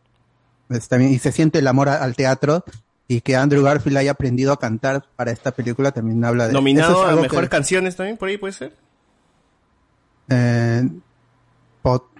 está 0.70 0.98
bien. 0.98 1.12
y 1.12 1.18
se 1.18 1.32
siente 1.32 1.58
el 1.58 1.68
amor 1.68 1.90
a- 1.90 2.04
al 2.04 2.16
teatro, 2.16 2.64
y 3.08 3.22
que 3.22 3.36
Andrew 3.36 3.64
Garfield 3.64 3.98
haya 3.98 4.12
aprendido 4.12 4.52
a 4.54 4.60
cantar 4.60 5.06
para 5.16 5.32
esta 5.32 5.52
película 5.52 5.92
también 5.92 6.24
habla 6.26 6.46
de 6.46 6.50
eso 6.52 6.60
Nominado 6.60 7.06
es 7.06 7.14
a 7.14 7.22
mejores 7.22 7.50
que, 7.50 7.56
canciones 7.56 7.96
también, 7.96 8.18
por 8.18 8.28
ahí 8.30 8.38
puede 8.38 8.54
ser. 8.54 8.76
eh, 10.30 10.90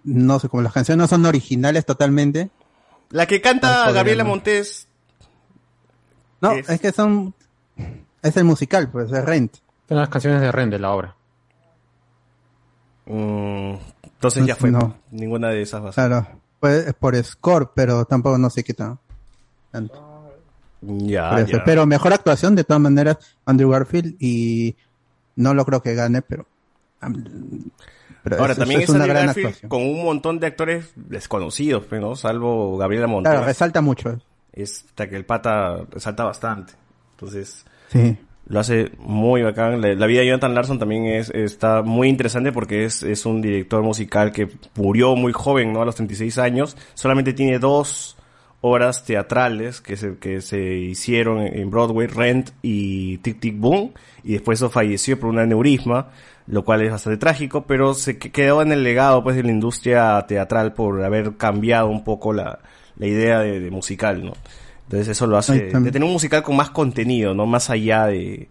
no 0.06 0.40
sé, 0.40 0.48
como 0.48 0.64
las 0.64 0.72
canciones 0.72 1.00
no 1.04 1.08
son 1.08 1.26
originales 1.26 1.86
totalmente, 1.86 2.50
La 3.10 3.26
que 3.26 3.42
canta 3.42 3.92
Gabriela. 3.92 4.24
Montes. 4.24 4.88
No, 6.40 6.52
es? 6.54 6.80
que 6.80 6.92
son. 6.94 7.34
Es 8.22 8.38
el 8.38 8.46
musical, 8.46 8.90
pues, 8.90 9.12
es 9.12 9.26
Rent. 9.26 9.56
Son 9.90 9.98
las 9.98 10.08
canciones 10.10 10.40
de 10.42 10.52
Ren 10.52 10.70
de 10.70 10.80
la 10.80 10.92
obra. 10.92 11.16
Mm, 13.06 13.76
entonces 14.04 14.46
ya 14.46 14.56
fue. 14.56 14.72
No. 14.72 14.96
Ninguna 15.12 15.50
de 15.50 15.62
esas 15.62 15.82
ser. 15.82 15.96
Claro. 15.96 16.28
Pues 16.60 16.88
es 16.88 16.94
por 16.94 17.22
score, 17.24 17.72
pero 17.76 18.06
tampoco 18.06 18.38
no 18.38 18.50
sé 18.50 18.64
qué 18.64 18.74
tan- 18.74 19.00
tanto. 19.72 20.07
Ya. 20.82 21.46
Pero 21.66 21.86
mejor 21.86 22.14
actuación, 22.14 22.56
de 22.56 22.64
todas 22.64 22.82
maneras, 22.82 23.18
Andrew 23.46 23.70
Garfield. 23.70 24.16
Y 24.20 24.76
no 25.36 25.54
lo 25.54 25.66
creo 25.66 25.82
que 25.82 25.96
gane, 25.96 26.22
pero. 26.22 26.46
pero 28.24 28.40
Ahora 28.40 28.54
es- 28.54 28.60
también 28.60 28.82
es 28.82 28.86
es 28.86 28.90
una 28.90 29.00
Andrew 29.04 29.14
gran 29.16 29.26
Garfield 29.28 29.48
actuación. 29.48 29.70
con 29.70 29.82
un 29.84 30.04
montón 30.04 30.40
de 30.40 30.48
actores 30.48 30.92
desconocidos, 30.96 31.86
pues, 31.88 32.02
¿no? 32.02 32.16
Salvo 32.16 32.78
Gabriela 32.78 33.08
Montes. 33.08 33.32
Claro, 33.32 33.46
resalta 33.46 33.82
mucho. 33.82 34.20
es 34.54 34.86
hasta 34.88 35.08
que 35.10 35.16
el 35.16 35.26
pata 35.26 35.86
resalta 35.92 36.24
bastante. 36.24 36.74
Entonces, 37.12 37.64
Sí. 37.90 38.18
lo 38.48 38.60
hace 38.60 38.92
muy 38.98 39.44
bacán. 39.44 39.82
La, 39.82 39.94
la 39.94 40.08
vida 40.08 40.22
de 40.22 40.28
Jonathan 40.28 40.56
Larson 40.56 40.80
también 40.80 41.06
es, 41.06 41.30
está 41.30 41.84
muy 41.84 42.10
interesante 42.10 42.52
porque 42.52 42.84
es, 42.86 43.04
es 43.04 43.26
un 43.28 43.42
director 43.42 43.84
musical 43.84 44.32
que 44.32 44.50
murió 44.76 45.16
muy 45.16 45.32
joven, 45.32 45.74
¿no? 45.74 45.82
A 45.84 45.86
los 45.86 45.96
36 45.96 46.38
años. 46.40 46.76
Solamente 46.96 47.34
tiene 47.34 47.60
dos 47.60 48.17
obras 48.68 49.04
teatrales 49.06 49.82
que 49.82 49.98
se, 49.98 50.18
que 50.18 50.42
se 50.42 50.60
hicieron 50.76 51.40
en 51.42 51.70
Broadway, 51.70 52.08
Rent 52.08 52.52
y 52.62 53.18
Tic 53.20 53.40
Tic 53.40 53.60
Boom. 53.60 53.94
Y 54.24 54.34
después 54.34 54.60
eso 54.60 54.70
falleció 54.70 55.20
por 55.20 55.30
un 55.30 55.40
aneurisma, 55.40 56.10
lo 56.48 56.64
cual 56.66 56.82
es 56.82 56.92
bastante 56.92 57.18
trágico, 57.18 57.66
pero 57.66 57.94
se 57.94 58.18
que- 58.18 58.32
quedó 58.32 58.62
en 58.62 58.72
el 58.72 58.84
legado, 58.84 59.24
pues, 59.24 59.36
de 59.36 59.44
la 59.44 59.52
industria 59.52 60.24
teatral 60.28 60.74
por 60.74 61.04
haber 61.04 61.38
cambiado 61.38 61.88
un 61.88 62.04
poco 62.04 62.34
la, 62.34 62.60
la 62.98 63.08
idea 63.08 63.40
de, 63.40 63.60
de 63.60 63.72
musical, 63.72 64.24
¿no? 64.26 64.34
Entonces 64.84 65.10
eso 65.10 65.28
lo 65.28 65.38
hace, 65.38 65.54
de 65.84 65.92
tener 65.92 66.06
un 66.06 66.14
musical 66.14 66.44
con 66.44 66.56
más 66.56 66.70
contenido, 66.70 67.34
¿no? 67.34 67.46
Más 67.46 67.70
allá 67.70 68.06
de, 68.08 68.48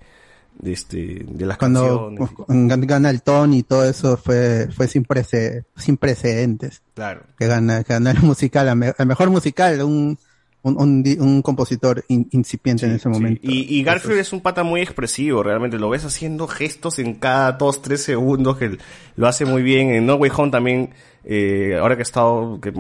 de 0.59 0.73
este, 0.73 1.25
de 1.29 1.47
las 1.47 1.59
Cuando 1.59 2.13
canciones. 2.17 2.69
gan- 2.71 2.87
gana 2.87 3.11
el 3.11 3.23
Tony 3.23 3.59
y 3.59 3.63
todo 3.63 3.85
eso 3.85 4.17
fue, 4.17 4.69
fue 4.75 4.89
sin, 4.89 5.05
prece- 5.05 5.65
sin 5.77 5.97
precedentes. 5.97 6.83
Claro. 6.95 7.23
Que 7.39 7.47
gana, 7.47 7.85
que 7.85 7.93
gana 7.93 8.11
el 8.13 8.23
musical, 8.23 8.69
el 8.99 9.07
mejor 9.07 9.31
musical, 9.31 9.83
un, 9.83 10.19
un, 10.63 10.77
un, 10.81 11.05
un 11.21 11.43
compositor 11.43 12.05
in- 12.09 12.29
incipiente 12.33 12.87
en 12.87 12.93
ese 12.93 13.09
momento. 13.09 13.41
Y, 13.45 13.79
y 13.79 13.83
Garfield 13.85 14.19
es 14.19 14.33
un 14.33 14.41
pata 14.41 14.63
muy 14.65 14.81
expresivo, 14.81 15.43
realmente. 15.43 15.79
Lo 15.79 15.91
ves 15.91 16.05
haciendo 16.05 16.49
gestos 16.49 16.99
en 16.99 17.15
cada 17.15 17.53
dos, 17.53 17.83
tres 17.83 18.03
segundos, 18.03 18.57
que 18.57 18.79
lo 19.17 19.27
hace 19.29 19.45
muy 19.45 19.63
bien. 19.63 19.91
En 19.91 20.07
No 20.07 20.15
Way 20.17 20.31
Home 20.37 20.51
también, 20.51 20.91
eh, 21.25 21.77
ahora 21.79 21.97
que 21.97 22.01
he 22.01 22.03
estado, 22.03 22.61
que 22.61 22.73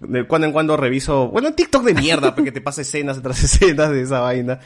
de 0.00 0.26
cuando 0.26 0.46
en 0.46 0.52
cuando 0.52 0.76
reviso, 0.76 1.28
bueno, 1.28 1.52
TikTok 1.52 1.84
de 1.84 1.94
mierda, 1.94 2.34
porque 2.36 2.52
te 2.52 2.60
pasa 2.60 2.82
escenas 2.82 3.20
tras 3.20 3.42
escenas 3.42 3.90
de 3.90 4.02
esa 4.02 4.20
vaina. 4.20 4.60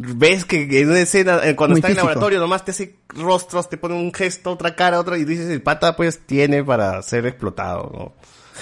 Ves 0.00 0.44
que 0.44 0.80
en 0.80 0.90
una 0.90 1.00
escena, 1.00 1.40
eh, 1.42 1.56
cuando 1.56 1.72
Muy 1.74 1.78
está 1.80 1.88
en 1.88 1.92
el 1.92 1.96
laboratorio, 1.96 2.38
nomás 2.38 2.64
te 2.64 2.70
hace 2.70 2.96
rostros, 3.08 3.68
te 3.68 3.76
pone 3.78 3.94
un 3.96 4.14
gesto, 4.14 4.52
otra 4.52 4.76
cara, 4.76 5.00
otra, 5.00 5.18
y 5.18 5.24
dices, 5.24 5.48
el 5.48 5.60
pata 5.60 5.96
pues 5.96 6.20
tiene 6.24 6.62
para 6.62 7.02
ser 7.02 7.26
explotado, 7.26 7.90
¿no? 7.92 8.12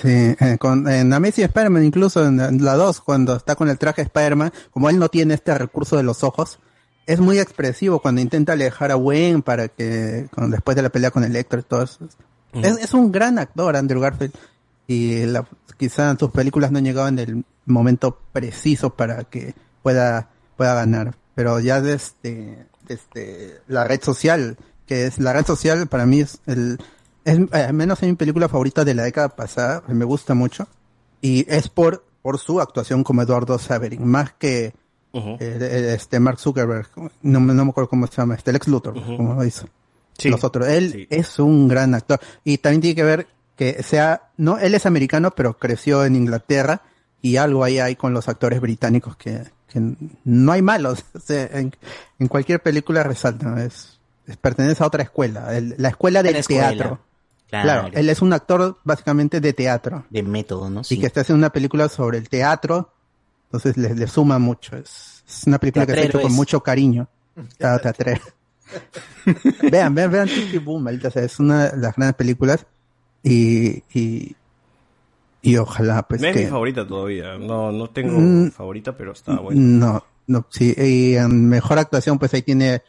Sí, 0.00 0.08
eh, 0.40 0.56
con, 0.58 0.88
en 0.88 1.12
Amazing 1.12 1.44
Spider-Man, 1.44 1.84
incluso 1.84 2.24
en, 2.26 2.40
en 2.40 2.64
la 2.64 2.74
2, 2.74 3.02
cuando 3.02 3.36
está 3.36 3.54
con 3.54 3.68
el 3.68 3.76
traje 3.76 4.00
Spider-Man, 4.02 4.50
como 4.70 4.88
él 4.88 4.98
no 4.98 5.10
tiene 5.10 5.34
este 5.34 5.56
recurso 5.58 5.98
de 5.98 6.02
los 6.04 6.24
ojos, 6.24 6.58
es 7.06 7.20
muy 7.20 7.38
expresivo 7.38 8.00
cuando 8.00 8.22
intenta 8.22 8.54
alejar 8.54 8.90
a 8.90 8.94
Gwen 8.94 9.42
para 9.42 9.68
que, 9.68 10.28
con- 10.34 10.50
después 10.50 10.74
de 10.74 10.82
la 10.82 10.88
pelea 10.88 11.10
con 11.10 11.22
Electro 11.22 11.60
y 11.60 11.62
todo 11.64 11.82
eso. 11.82 12.08
Es, 12.54 12.78
es 12.78 12.94
un 12.94 13.12
gran 13.12 13.38
actor, 13.38 13.76
Andrew 13.76 14.00
Garfield, 14.00 14.32
y 14.86 15.26
la, 15.26 15.46
quizá 15.76 16.16
sus 16.18 16.30
películas 16.30 16.72
no 16.72 16.78
han 16.78 16.84
llegado 16.84 17.08
en 17.08 17.18
el 17.18 17.44
momento 17.66 18.18
preciso 18.32 18.90
para 18.94 19.24
que 19.24 19.54
pueda, 19.82 20.30
pueda 20.56 20.74
ganar. 20.74 21.14
Pero 21.36 21.60
ya 21.60 21.80
desde, 21.80 22.66
desde 22.88 23.60
la 23.68 23.84
red 23.84 24.02
social, 24.02 24.56
que 24.86 25.06
es 25.06 25.18
la 25.20 25.32
red 25.32 25.46
social 25.46 25.86
para 25.86 26.04
mí 26.06 26.20
es 26.22 26.38
el, 26.46 26.78
es, 27.24 27.38
eh, 27.38 27.48
al 27.52 27.74
menos 27.74 28.02
es 28.02 28.08
mi 28.08 28.16
película 28.16 28.48
favorita 28.48 28.84
de 28.84 28.94
la 28.94 29.04
década 29.04 29.28
pasada, 29.36 29.84
me 29.86 30.04
gusta 30.04 30.34
mucho, 30.34 30.66
y 31.20 31.46
es 31.48 31.68
por, 31.68 32.04
por 32.22 32.38
su 32.38 32.60
actuación 32.60 33.04
como 33.04 33.22
Eduardo 33.22 33.58
Saverin, 33.58 34.04
más 34.04 34.32
que 34.32 34.72
eh, 35.12 35.36
eh, 35.40 35.92
este 35.96 36.18
Mark 36.20 36.38
Zuckerberg, 36.40 36.88
no, 37.22 37.40
me- 37.40 37.54
no 37.54 37.64
me 37.64 37.70
acuerdo 37.70 37.88
cómo 37.90 38.06
se 38.06 38.16
llama, 38.16 38.34
este 38.34 38.52
Lex 38.52 38.66
Luthor, 38.68 38.94
como 39.16 39.34
lo 39.34 39.44
hizo. 39.44 39.66
Sí, 40.18 40.30
Nosotros, 40.30 40.66
él 40.68 41.06
es 41.10 41.38
un 41.38 41.68
gran 41.68 41.94
actor, 41.94 42.18
y 42.44 42.58
también 42.58 42.80
tiene 42.80 42.94
que 42.96 43.02
ver 43.04 43.26
que 43.56 43.82
sea, 43.82 44.30
no, 44.38 44.58
él 44.58 44.74
es 44.74 44.84
americano, 44.86 45.30
pero 45.30 45.58
creció 45.58 46.04
en 46.04 46.16
Inglaterra, 46.16 46.82
y 47.22 47.36
algo 47.36 47.64
ahí 47.64 47.78
hay 47.78 47.96
con 47.96 48.12
los 48.14 48.28
actores 48.28 48.60
británicos 48.60 49.16
que, 49.16 49.42
que 49.68 49.80
no 50.24 50.52
hay 50.52 50.62
malos, 50.62 51.04
o 51.14 51.20
sea, 51.20 51.44
en, 51.52 51.72
en 52.18 52.28
cualquier 52.28 52.62
película 52.62 53.02
resaltan, 53.02 53.58
es, 53.58 53.98
es- 54.26 54.36
pertenece 54.36 54.82
a 54.82 54.86
otra 54.86 55.02
escuela, 55.02 55.56
el- 55.56 55.74
la 55.78 55.88
escuela 55.90 56.22
del 56.22 56.36
escuela. 56.36 56.70
teatro. 56.70 57.00
Claro. 57.48 57.64
Claro, 57.82 57.88
él 57.96 58.08
es 58.10 58.22
un 58.22 58.32
actor 58.32 58.78
básicamente 58.82 59.40
de 59.40 59.52
teatro. 59.52 60.04
De 60.10 60.22
método, 60.24 60.68
¿no? 60.68 60.82
Y 60.90 60.98
que 60.98 61.06
está 61.06 61.20
haciendo 61.20 61.38
una 61.38 61.50
película 61.50 61.88
sobre 61.88 62.18
el 62.18 62.28
teatro, 62.28 62.92
entonces 63.46 63.76
le, 63.76 63.94
le 63.94 64.06
suma 64.08 64.38
mucho. 64.40 64.76
Es, 64.76 65.22
es 65.28 65.44
una 65.46 65.58
película 65.58 65.86
que 65.86 65.92
se 65.94 66.00
ha 66.00 66.04
hecho 66.04 66.20
con 66.20 66.32
es. 66.32 66.36
mucho 66.36 66.60
cariño. 66.60 67.06
Claro, 67.58 67.78
teatrero. 67.80 68.20
vean, 69.70 69.94
vean, 69.94 70.10
vean 70.10 70.28
Tic 70.28 70.62
Boom, 70.64 70.82
maldita 70.84 71.10
sea, 71.10 71.22
es 71.22 71.38
una 71.38 71.68
de 71.70 71.76
las 71.76 71.94
grandes 71.94 72.16
películas 72.16 72.66
y, 73.22 73.82
y, 73.94 74.34
y 75.50 75.56
ojalá 75.56 76.02
pues 76.08 76.20
no 76.20 76.28
es 76.28 76.34
que... 76.34 76.44
mi 76.44 76.50
favorita 76.50 76.86
todavía, 76.86 77.36
no, 77.38 77.72
no 77.72 77.88
tengo 77.90 78.18
Mm, 78.18 78.50
favorita, 78.50 78.96
pero 78.96 79.12
está 79.12 79.38
bueno. 79.40 79.60
No, 79.60 80.04
no, 80.26 80.46
sí, 80.50 80.74
y 80.76 81.14
en 81.16 81.48
mejor 81.48 81.78
actuación 81.78 82.18
pues 82.18 82.32
ahí 82.34 82.42
tiene 82.42 82.82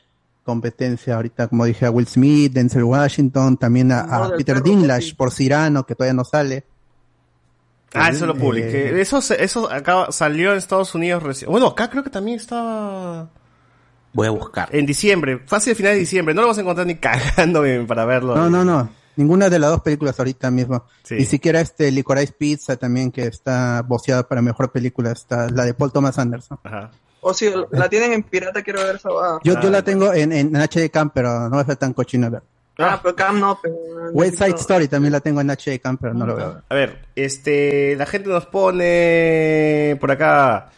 competencia 0.44 1.16
ahorita, 1.16 1.48
como 1.50 1.66
dije, 1.66 1.86
a 1.86 1.92
Will 1.92 2.08
Smith, 2.08 2.54
Denzel 2.54 2.84
Washington, 2.84 3.58
también 3.58 3.92
a, 3.92 4.04
No, 4.04 4.32
Peter 4.38 4.56
perro, 4.56 4.64
Dinklage 4.66 5.14
por 5.16 5.32
Cyrano, 5.32 5.86
que 5.86 5.94
todavía 5.96 6.14
no 6.14 6.24
sale. 6.24 6.64
Ah, 7.94 8.10
eso 8.10 8.26
lo 8.26 8.34
Eh, 8.36 8.40
publiqué. 8.40 9.02
Eso, 9.02 9.22
se- 9.22 9.44
eso 9.44 9.72
acá 9.72 10.12
salió 10.12 10.52
en 10.52 10.58
Estados 10.58 10.94
Unidos 10.96 11.24
recién. 11.24 11.52
Bueno, 11.52 11.68
acá 11.68 11.90
creo 11.90 12.04
que 12.04 12.10
también 12.10 12.38
estaba. 12.38 13.30
Voy 14.14 14.28
a 14.28 14.32
buscar. 14.32 14.70
En 14.72 14.86
diciembre, 14.86 15.42
fácil 15.46 15.72
de 15.72 15.76
final 15.76 15.94
de 15.94 16.00
diciembre. 16.00 16.34
No 16.34 16.42
lo 16.42 16.48
vas 16.48 16.58
a 16.58 16.62
encontrar 16.62 16.86
ni 16.88 16.96
cagándome 17.00 17.82
para 17.84 18.06
verlo. 18.06 18.36
No, 18.36 18.50
no, 18.50 18.64
no. 18.64 18.90
Ninguna 19.18 19.50
de 19.50 19.60
las 19.60 19.72
dos 19.72 19.82
películas 19.82 20.18
ahorita 20.18 20.50
mismo. 20.50 20.86
Sí. 21.04 21.16
Ni 21.16 21.26
siquiera 21.26 21.60
este 21.60 21.92
Licorice 21.92 22.34
Pizza 22.38 22.78
también 22.78 23.12
que 23.12 23.24
está 23.24 23.84
voceada 23.86 24.28
para 24.28 24.42
mejor 24.42 24.72
película, 24.72 25.12
está 25.12 25.50
la 25.50 25.66
de 25.66 25.74
Paul 25.74 25.92
Thomas 25.92 26.18
Anderson. 26.18 26.60
Ajá. 26.64 26.92
O 27.22 27.34
si 27.34 27.52
la 27.72 27.90
tienen 27.90 28.14
en 28.14 28.24
pirata, 28.24 28.62
quiero 28.62 28.82
ver 28.84 28.96
esa 28.96 29.10
va. 29.10 29.40
Yo, 29.44 29.60
yo 29.60 29.70
la 29.70 29.82
tengo 29.82 30.14
en, 30.14 30.32
en 30.32 30.56
HD 30.56 30.90
Cam, 30.90 31.10
pero 31.10 31.50
no 31.50 31.58
va 31.58 31.62
a 31.62 31.66
ser 31.66 31.76
tan 31.76 31.94
cochino 31.94 32.30
ver. 32.30 32.44
Ah, 32.78 33.00
pero 33.02 33.16
Cam 33.16 33.40
no, 33.40 33.60
pero... 33.62 33.76
West 34.14 34.38
Side 34.38 34.56
Story 34.56 34.88
también 34.88 35.12
la 35.12 35.20
tengo 35.20 35.42
en 35.42 35.50
HD 35.50 35.80
Cam, 35.82 35.98
pero 35.98 36.14
no 36.14 36.26
lo 36.26 36.36
veo. 36.36 36.62
A 36.70 36.76
ver, 36.76 37.08
este, 37.16 37.96
la 37.96 38.06
gente 38.06 38.30
nos 38.30 38.46
pone 38.46 39.98
por 40.00 40.12
acá 40.12 40.70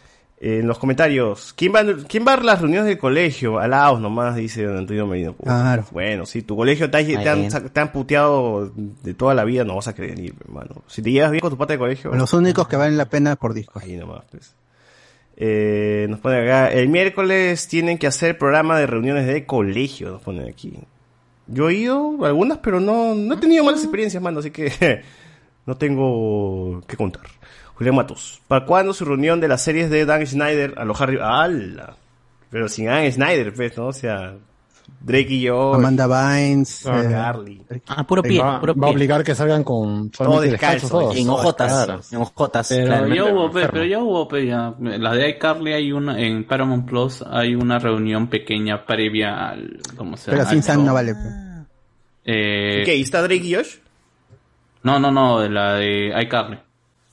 en 0.42 0.66
los 0.66 0.78
comentarios. 0.78 1.52
¿Quién 1.54 1.74
va, 1.74 1.82
quién 2.08 2.24
va 2.26 2.32
a 2.32 2.40
las 2.40 2.60
reuniones 2.60 2.86
del 2.88 2.96
colegio? 2.98 3.58
Alaos 3.58 4.00
nomás, 4.00 4.34
dice 4.36 4.62
don 4.64 4.78
Antonio 4.78 5.06
Medina. 5.06 5.32
Puta, 5.32 5.44
Claro. 5.62 5.84
Bueno, 5.92 6.24
si 6.24 6.40
tu 6.42 6.56
colegio 6.56 6.90
te, 6.90 6.96
ha- 6.98 7.04
te 7.04 7.28
han, 7.28 7.40
bien. 7.48 7.70
te 7.72 7.80
han 7.80 7.92
puteado 7.92 8.72
de 8.74 9.12
toda 9.14 9.34
la 9.34 9.44
vida, 9.44 9.64
no 9.64 9.76
vas 9.76 9.88
a 9.88 9.94
querer 9.94 10.18
ir, 10.18 10.34
hermano. 10.42 10.82
Si 10.86 11.02
te 11.02 11.12
llevas 11.12 11.30
bien 11.30 11.40
con 11.42 11.50
tu 11.50 11.58
pata 11.58 11.74
de 11.74 11.78
colegio. 11.78 12.14
Los 12.14 12.32
únicos 12.32 12.66
que 12.68 12.76
valen 12.76 12.96
la 12.96 13.04
pena 13.10 13.36
por 13.36 13.52
disco. 13.54 13.78
Ahí 13.80 13.96
nomás, 13.96 14.24
pues. 14.30 14.54
Eh, 15.42 16.06
nos 16.10 16.20
ponen 16.20 16.42
acá, 16.44 16.68
el 16.70 16.88
miércoles 16.88 17.66
tienen 17.68 17.96
que 17.98 18.06
hacer 18.06 18.36
programa 18.36 18.78
de 18.78 18.86
reuniones 18.86 19.26
de 19.26 19.46
colegio, 19.46 20.10
nos 20.10 20.20
ponen 20.22 20.46
aquí. 20.48 20.74
Yo 21.46 21.70
he 21.70 21.74
ido 21.74 22.24
a 22.24 22.28
algunas, 22.28 22.58
pero 22.58 22.78
no, 22.78 23.14
no 23.14 23.34
he 23.34 23.36
tenido 23.38 23.64
malas 23.64 23.80
experiencias, 23.82 24.22
mano, 24.22 24.40
así 24.40 24.50
que 24.50 25.02
no 25.66 25.76
tengo 25.76 26.82
que 26.86 26.96
contar. 26.96 27.22
Julián 27.80 27.96
Matos, 27.96 28.42
¿para 28.46 28.66
cuándo 28.66 28.92
su 28.92 29.06
reunión 29.06 29.40
de 29.40 29.48
las 29.48 29.62
series 29.62 29.88
de 29.88 30.04
Dan 30.04 30.26
Schneider 30.26 30.74
a 30.76 30.84
los 30.84 31.00
Harry... 31.00 31.18
¡Hala! 31.18 31.96
Pero 32.50 32.68
sin 32.68 32.84
Dan 32.84 33.10
Schneider, 33.10 33.54
pues, 33.54 33.74
¿no? 33.78 33.86
O 33.86 33.92
sea, 33.94 34.34
Drake 35.00 35.28
y 35.30 35.40
yo... 35.40 35.72
Amanda 35.72 36.06
Bynes. 36.06 36.84
Ah, 36.86 37.00
eh, 37.02 37.08
Carly. 37.10 37.62
Ah, 37.86 38.06
puro 38.06 38.22
pie, 38.22 38.38
va, 38.38 38.60
puro 38.60 38.74
va 38.74 38.88
a 38.88 38.90
obligar 38.90 39.24
que 39.24 39.34
salgan 39.34 39.64
con 39.64 40.12
solamente 40.12 40.50
descalzo. 40.50 41.10
En 41.14 41.30
ojotas, 41.30 41.72
Claro. 41.72 42.00
en 42.12 42.18
ojotas. 42.18 42.68
Pero 42.68 42.84
claramente. 42.86 43.16
ya 43.16 43.24
hubo, 43.24 43.50
pe, 43.50 43.68
pero 43.72 43.84
ya 43.86 43.98
hubo, 44.00 44.28
pe, 44.28 44.46
ya. 44.46 44.74
La 44.78 45.14
de 45.14 45.30
iCarly 45.30 45.72
hay 45.72 45.90
una, 45.92 46.20
en 46.20 46.44
Paramount 46.44 46.86
Plus 46.86 47.24
hay 47.30 47.54
una 47.54 47.78
reunión 47.78 48.26
pequeña 48.28 48.84
previa 48.84 49.48
al, 49.48 49.80
¿cómo 49.96 50.18
se 50.18 50.26
pero 50.32 50.42
llama? 50.42 50.50
sin 50.50 50.58
Al 50.58 50.64
Sam 50.64 50.84
no 50.84 50.92
vale. 50.92 51.14
Eh, 52.26 52.82
¿Qué? 52.84 52.94
¿Y 52.96 53.00
está 53.00 53.22
Drake 53.22 53.42
y 53.46 53.54
Josh? 53.54 53.76
No, 54.82 54.98
no, 55.00 55.10
no, 55.10 55.40
de 55.40 55.48
la 55.48 55.74
de 55.76 56.12
iCarly. 56.24 56.58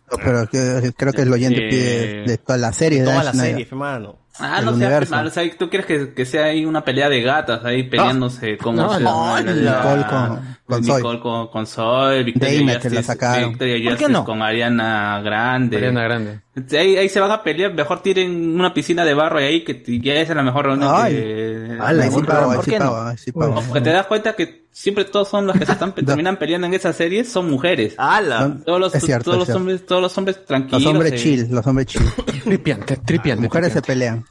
No, 0.10 0.18
pero 0.24 0.48
que- 0.48 0.94
creo 0.96 1.12
que 1.14 1.22
el 1.24 1.34
oyente 1.34 1.68
Eh, 1.68 1.70
pide 1.70 2.24
de 2.32 2.38
toda 2.38 2.58
la 2.58 2.72
serie. 2.74 3.00
de 3.02 3.06
Toda 3.06 3.24
la 3.24 3.34
serie, 3.34 3.68
hermano. 3.70 4.16
Ah, 4.40 4.62
no 4.62 4.78
seas 4.78 5.10
mal, 5.10 5.26
o 5.26 5.30
sea, 5.32 5.44
tú 5.58 5.68
quieres 5.68 5.88
que, 5.88 6.14
que 6.14 6.24
sea 6.24 6.46
ahí 6.46 6.64
una 6.64 6.86
pelea 6.86 7.10
de 7.10 7.24
gatas 7.24 7.66
ahí 7.66 7.82
peleándose 7.90 8.56
con 8.60 8.76
No, 8.76 9.00
no, 9.00 9.36
Nicole 9.40 9.64
la- 9.64 10.08
con- 10.08 10.58
con 10.68 10.84
Zoe. 10.86 10.98
Nicole 10.98 11.20
con, 11.20 11.48
con 11.48 11.66
Zoe, 11.66 12.24
Victoria 12.24 12.60
que 12.60 12.66
la 12.66 12.74
Justice, 12.76 13.04
sacaron. 13.04 13.50
Victoria 13.50 13.74
¿Por 13.74 13.82
qué 13.84 13.90
Justice 14.06 14.12
no? 14.12 14.24
con 14.26 14.44
Ariana 14.44 15.22
Grande. 15.24 15.78
Ariana 15.78 16.04
Grande. 16.04 16.40
Ahí, 16.78 16.98
ahí 16.98 17.10
se 17.10 17.20
van 17.20 17.32
a 17.32 17.42
pelear, 17.42 17.74
mejor 17.74 18.04
tiren 18.04 18.54
una 18.60 18.72
piscina 18.76 19.04
de 19.06 19.16
barro 19.16 19.40
ahí 19.40 19.64
que 19.64 19.82
ya 20.02 20.14
esa 20.14 20.34
es 20.34 20.36
la 20.38 20.44
mejor 20.44 20.66
reunión 20.68 20.92
Ay. 20.94 21.14
que... 21.16 21.78
Ala, 21.80 22.04
ahí 22.04 22.12
sí 22.12 22.22
pago, 22.22 22.52
ahí 22.52 22.56
¿Por 22.58 22.66
sí 22.66 22.72
qué 22.72 22.80
no? 22.80 22.86
pago, 22.92 23.02
ahí 23.08 23.18
sí 23.18 23.32
pago. 23.32 23.64
Porque 23.68 23.82
te 23.82 23.90
das 23.90 24.06
cuenta 24.06 24.34
que 24.34 24.67
siempre 24.78 25.06
todos 25.06 25.28
son 25.28 25.48
los 25.48 25.58
que 25.58 25.66
se 25.66 25.72
están 25.72 25.94
terminan 26.06 26.38
peleando 26.38 26.68
en 26.68 26.74
esas 26.76 26.96
series 26.96 27.30
son 27.30 27.50
mujeres. 27.50 27.96
Todos 28.64 28.80
los, 28.80 28.94
Es 28.94 29.04
cierto, 29.04 29.32
todos 29.32 29.44
es 29.44 29.48
los 29.50 29.58
hombres, 29.58 29.86
todos 29.86 30.02
los 30.04 30.18
hombres 30.18 30.46
tranquilos. 30.46 30.84
Los 30.84 30.94
hombres 30.94 31.22
chill, 31.22 31.48
los 31.50 31.66
hombres 31.66 31.88
chill. 31.88 32.04
Tripiante, 32.44 32.98
tripiante. 32.98 33.42
Las 33.42 33.50
mujeres 33.50 33.74
se 33.74 33.82
pelean. 33.82 34.26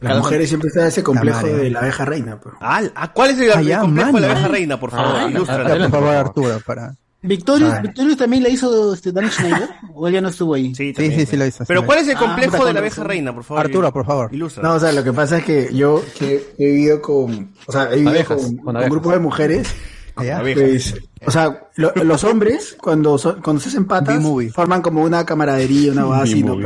Las 0.00 0.18
mujeres 0.18 0.48
siempre 0.48 0.66
está 0.68 0.88
ese 0.88 1.04
complejo 1.04 1.46
de 1.46 1.70
la 1.70 1.78
abeja 1.78 2.04
reina. 2.04 2.40
pues. 2.40 2.56
Ah, 2.60 3.12
¿Cuál 3.14 3.30
es 3.30 3.38
el, 3.38 3.52
Ah, 3.52 3.62
ya, 3.62 3.80
complejo 3.80 4.12
de 4.12 4.20
la 4.20 4.32
abeja 4.32 4.48
reina, 4.48 4.80
por 4.80 4.90
favor? 4.90 5.14
Ah, 5.16 5.22
adelante, 5.22 5.88
por 5.88 5.90
favor, 5.90 6.14
Arturo, 6.16 6.60
para... 6.66 6.96
Victorious, 7.22 7.72
Ah. 7.74 7.80
Victorious 7.80 8.16
también 8.18 8.42
la 8.42 8.48
hizo 8.48 8.92
este, 8.94 9.12
Dan 9.12 9.30
Schneider, 9.30 9.68
o 9.94 10.08
él 10.08 10.14
ya 10.14 10.20
no 10.20 10.28
estuvo 10.28 10.54
ahí. 10.54 10.74
Sí, 10.74 10.92
Sí, 10.96 11.10
sí, 11.12 11.26
sí 11.26 11.36
lo 11.36 11.46
hizo. 11.46 11.64
Pero 11.66 11.80
sí 11.80 11.86
¿cuál 11.86 11.98
es 12.00 12.08
el 12.08 12.14
hizo. 12.14 12.20
complejo 12.24 12.64
de 12.66 12.72
la 12.72 12.78
abeja 12.80 13.04
reina, 13.04 13.34
por 13.34 13.44
favor? 13.44 13.64
Arturo, 13.66 13.92
por 13.92 14.04
favor. 14.06 14.34
Ilustra. 14.34 14.62
No, 14.62 14.74
o 14.74 14.80
sea, 14.80 14.90
lo 14.92 15.04
que 15.04 15.12
pasa 15.12 15.38
es 15.38 15.44
que 15.44 15.70
yo 15.72 16.02
que 16.18 16.54
he 16.58 16.66
vivido 16.66 17.00
con, 17.00 17.52
o 17.66 17.72
sea, 17.72 17.84
he 17.92 17.94
vivido 17.96 18.10
Abejas, 18.10 18.36
con, 18.42 18.56
con 18.56 18.64
con 18.64 18.76
abejas. 18.76 18.90
grupos 18.90 19.12
de 19.14 19.18
mujeres. 19.20 19.74
Pues, 20.14 20.94
o 21.24 21.30
sea, 21.30 21.68
lo- 21.76 21.94
los 22.04 22.22
hombres 22.24 22.76
cuando 22.78 23.16
son- 23.16 23.40
cuando 23.40 23.62
se 23.62 23.70
hacen 23.70 23.86
patas 23.86 24.22
forman 24.54 24.82
como 24.82 25.02
una 25.02 25.24
camaradería, 25.24 25.90
una 25.92 26.04
base, 26.04 26.32
así, 26.34 26.42
¿no? 26.42 26.58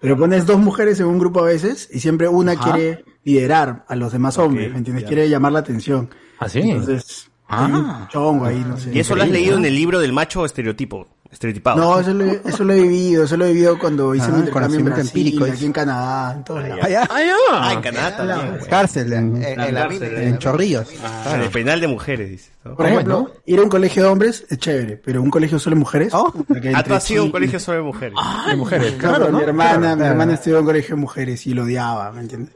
Pero, 0.00 0.16
pones 0.16 0.46
dos 0.46 0.58
mujeres 0.58 0.98
en 1.00 1.06
un 1.06 1.18
grupo 1.18 1.40
a 1.40 1.44
veces 1.44 1.88
y 1.92 2.00
siempre 2.00 2.28
una 2.28 2.52
Ajá. 2.52 2.72
quiere 2.72 3.04
liderar 3.24 3.84
a 3.88 3.94
los 3.94 4.12
demás 4.12 4.38
hombres, 4.38 4.70
¿me 4.72 4.78
entiendes? 4.78 5.02
ya. 5.04 5.08
Quiere 5.08 5.28
llamar 5.28 5.52
la 5.52 5.58
atención. 5.58 6.08
¿Ah, 6.38 6.48
sí? 6.48 6.60
Entonces, 6.60 7.27
un 7.50 8.08
chongo 8.08 8.44
ahí, 8.44 8.64
no 8.66 8.76
sé. 8.76 8.90
Y 8.92 8.98
eso 9.00 9.14
lo 9.16 9.22
has 9.22 9.28
leído 9.30 9.52
¿no? 9.52 9.58
en 9.58 9.64
el 9.66 9.74
libro 9.74 9.98
del 10.00 10.12
macho 10.12 10.44
estereotipo, 10.44 11.06
estereotipado. 11.30 11.78
No, 11.78 11.98
eso 12.00 12.12
lo, 12.12 12.24
he- 12.24 12.42
eso 12.44 12.62
lo 12.64 12.72
he 12.74 12.82
vivido, 12.82 13.24
eso 13.24 13.36
lo 13.38 13.46
he 13.46 13.52
vivido 13.52 13.78
cuando 13.78 14.14
hice 14.14 14.26
Ah, 14.26 14.30
mi 14.32 14.38
intercambio 14.40 14.78
en 14.78 14.84
conocimiento 14.84 14.94
Brasil, 15.02 15.26
empírico, 15.26 15.44
aquí 15.54 15.64
en 15.66 15.72
Canadá, 15.72 16.34
en 16.34 16.44
todos 16.44 16.62
lados. 16.68 16.84
Allá, 16.84 17.08
Ah, 17.52 17.72
en 17.72 17.80
Canadá 17.80 18.16
también. 18.16 18.58
cárcel, 18.68 19.12
en, 19.14 19.42
En, 19.42 19.60
en 19.60 19.74
la 19.74 19.86
en 19.86 20.38
Chorrillos. 20.38 20.88
Ah, 21.02 21.32
en 21.36 21.40
el 21.42 21.50
penal 21.50 21.80
de 21.80 21.88
mujeres, 21.88 22.30
dice. 22.30 22.50
¿no? 22.64 22.74
Por 22.76 22.86
ejemplo, 22.86 23.32
ir 23.46 23.58
a 23.58 23.62
un 23.62 23.68
colegio 23.70 24.02
de 24.02 24.08
hombres 24.10 24.44
es 24.50 24.58
chévere, 24.58 24.96
pero 24.98 25.22
un 25.22 25.30
colegio 25.30 25.58
solo 25.58 25.74
de 25.76 25.80
mujeres. 25.80 26.12
porque 26.46 26.72
Ah, 26.74 26.82
tú 26.82 26.92
has 26.94 27.04
sido 27.04 27.24
un 27.24 27.30
colegio 27.30 27.58
solo 27.58 27.78
de 27.78 27.84
mujeres. 27.84 28.14
De 28.46 28.56
mujeres, 28.56 28.92
Claro, 28.98 29.16
claro, 29.16 29.32
¿no? 29.32 29.38
mi 29.38 29.44
hermana, 29.44 29.70
Claro, 29.78 29.88
mi 29.88 29.96
claro. 29.96 30.10
hermana 30.12 30.34
estudió 30.34 30.56
en 30.56 30.60
un 30.60 30.66
colegio 30.66 30.94
de 30.96 31.00
mujeres 31.00 31.46
y 31.46 31.54
lo 31.54 31.62
odiaba, 31.64 32.12
¿me 32.12 32.20
entiendes? 32.20 32.54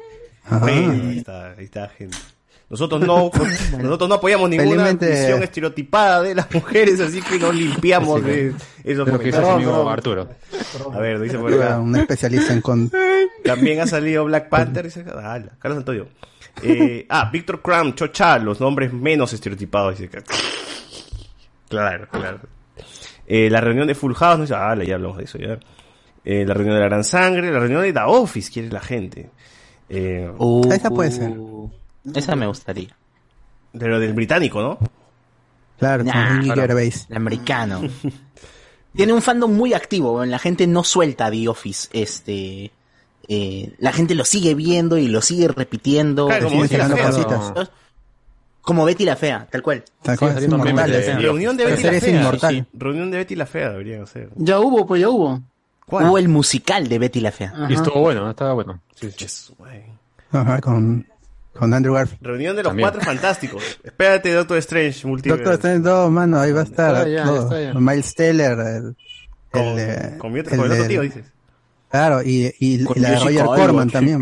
Bueno, 0.61 0.93
ahí 0.93 1.19
está, 1.19 1.51
ahí 1.53 1.65
está, 1.65 1.89
gente. 1.89 2.17
Nosotros 2.73 3.02
no, 3.02 3.31
nosotros 3.83 4.09
no 4.09 4.15
apoyamos 4.15 4.49
ninguna 4.49 4.86
Felizmente- 4.86 5.10
visión 5.10 5.42
estereotipada 5.42 6.23
de 6.23 6.34
las 6.34 6.51
mujeres, 6.55 6.99
así 7.01 7.20
que 7.20 7.39
nos 7.39 7.55
limpiamos 7.55 8.25
de 8.25 8.55
esos 8.83 9.05
De 9.07 9.12
lo 9.12 9.18
que 9.18 9.31
comentarios. 9.31 9.51
amigo 9.51 9.89
Arturo. 9.91 10.28
A 10.92 10.99
ver, 10.99 11.20
dice 11.20 11.39
por 11.39 11.52
acá. 11.52 11.78
Un 11.78 11.94
especialista 11.97 12.55
en 12.55 12.62
con... 12.62 12.91
También 13.44 13.81
ha 13.81 13.86
salido 13.86 14.25
Black 14.25 14.49
Panther, 14.49 14.86
dice 14.86 15.01
acá. 15.02 15.34
Ala, 15.34 15.52
Carlos 15.59 15.78
Antonio. 15.81 16.09
Eh, 16.62 17.05
ah, 17.10 17.28
Víctor 17.31 17.60
Cram, 17.60 17.94
Chocha, 17.94 18.39
los 18.39 18.59
nombres 18.59 18.91
menos 18.92 19.33
estereotipados, 19.34 19.99
dice 19.99 20.17
acá. 20.18 20.25
Claro, 21.68 22.09
claro. 22.10 22.41
Eh, 23.26 23.49
la 23.51 23.60
reunión 23.60 23.86
de 23.86 23.94
Full 23.94 24.15
House, 24.15 24.39
no 24.39 24.44
dice, 24.44 24.55
ah, 24.55 24.75
ya 24.83 24.94
hablamos 24.94 25.18
de 25.18 25.25
eso, 25.25 25.39
ya. 25.39 25.59
Eh, 26.25 26.44
la 26.47 26.55
reunión 26.55 26.76
de 26.76 26.81
la 26.81 26.86
Gran 26.89 27.05
Sangre, 27.05 27.51
la 27.51 27.59
reunión 27.59 27.83
de 27.83 27.92
The 27.92 28.01
Office, 28.07 28.51
quiere 28.51 28.68
la 28.70 28.81
gente. 28.81 29.31
Eh, 29.89 30.31
Uh, 30.39 30.73
Esa 30.73 30.89
puede 30.91 31.10
ser. 31.10 31.33
Esa 32.15 32.37
me 32.37 32.47
gustaría. 32.47 32.97
de 33.73 33.89
lo 33.89 33.99
del 34.01 34.13
británico, 34.13 34.61
¿no? 34.61 34.79
Claro, 35.79 36.05
Nah, 36.05 36.13
con 36.13 36.37
Ricky 36.37 36.45
claro. 36.47 36.63
Gervais. 36.63 37.07
El 37.11 37.17
americano. 37.17 37.81
Tiene 38.95 39.13
un 39.15 39.23
fandom 39.23 39.51
muy 39.53 39.73
activo, 39.73 40.25
la 40.25 40.39
gente 40.39 40.67
no 40.67 40.85
suelta 40.85 41.31
The 41.31 41.49
Office, 41.49 41.89
este... 41.93 42.71
eh, 43.27 43.73
la 43.79 43.91
gente 43.93 44.15
lo 44.15 44.25
sigue 44.27 44.55
viendo 44.55 44.99
y 44.99 45.09
lo 45.09 45.23
sigue 45.23 45.49
repitiendo. 45.49 46.27
Claro, 46.27 46.49
como 46.49 46.65
Sigue 46.67 46.77
Betty 46.77 46.91
la 46.91 46.97
Fea. 46.97 47.11
cositas. 47.11 47.71
Como 48.61 48.85
Betty 48.85 49.05
la 49.07 49.17
Fea, 49.17 49.49
tal 49.51 49.63
cual. 49.63 49.83
Tal 50.03 50.19
cual, 50.19 50.37
es 50.39 50.45
inmortal. 50.45 50.91
de-. 50.91 51.15
Reunión 51.19 51.57
de 51.57 51.65
Betty 51.65 51.83
la 51.85 51.93
Fea. 52.01 52.21
inmortal. 52.21 52.55
Sí. 52.55 52.65
Reunión 52.79 53.11
de 53.11 53.17
Betty 53.17 53.35
la 53.35 53.47
Fea 53.47 53.71
deberían 53.71 54.03
hacer. 54.03 54.29
Ya 54.37 54.61
hubo, 54.61 54.87
pues 54.87 55.01
ya 55.01 55.09
hubo. 55.09 55.41
¿Cuál? 55.87 56.07
Hubo 56.09 56.19
el 56.19 56.29
musical 56.29 56.87
de 56.89 56.99
Betty 56.99 57.21
la 57.21 57.33
Fea. 57.33 57.55
Y 57.71 57.73
estuvo 57.75 57.99
bueno, 58.01 58.29
estaba 58.31 58.53
bueno. 58.53 58.79
Sí, 58.95 59.11
sí. 59.17 59.55
Ajá, 60.31 60.61
con, 60.61 61.07
con 61.55 61.73
Andrew 61.75 61.95
Garfield. 61.95 62.23
Reunión 62.23 62.57
de 62.57 62.63
los 62.63 62.71
También. 62.71 62.89
cuatro 62.89 63.01
fantásticos. 63.03 63.63
Espérate, 63.85 64.33
Doctor 64.33 64.59
Strange, 64.59 65.07
multiverse. 65.07 65.45
Doctor 65.45 65.55
Strange 65.59 65.89
2, 65.89 66.11
mano, 66.11 66.39
ahí 66.41 66.53
va 66.53 66.61
a 66.61 66.65
estar. 66.65 66.95
Está 66.97 67.09
ya, 67.09 67.25
todo. 67.25 67.43
está 67.43 67.61
ya. 67.61 67.75
Miles 67.79 68.15
Teller, 68.15 68.59
el, 68.59 68.97
Con, 69.51 69.63
el 69.63 69.77
de- 69.77 70.19
con 70.19 70.33
mi 70.33 70.41
otro, 70.41 70.53
el 70.55 70.59
con 70.61 70.67
el 70.67 70.73
otro 70.73 70.83
de- 70.85 70.89
tío, 70.89 71.01
dices. 71.03 71.25
Claro, 71.91 72.23
y, 72.23 72.47
y, 72.59 72.77
y 72.81 72.99
la 73.01 73.11
de 73.11 73.19
Roger 73.19 73.45
Corman 73.45 73.91
también. 73.91 74.19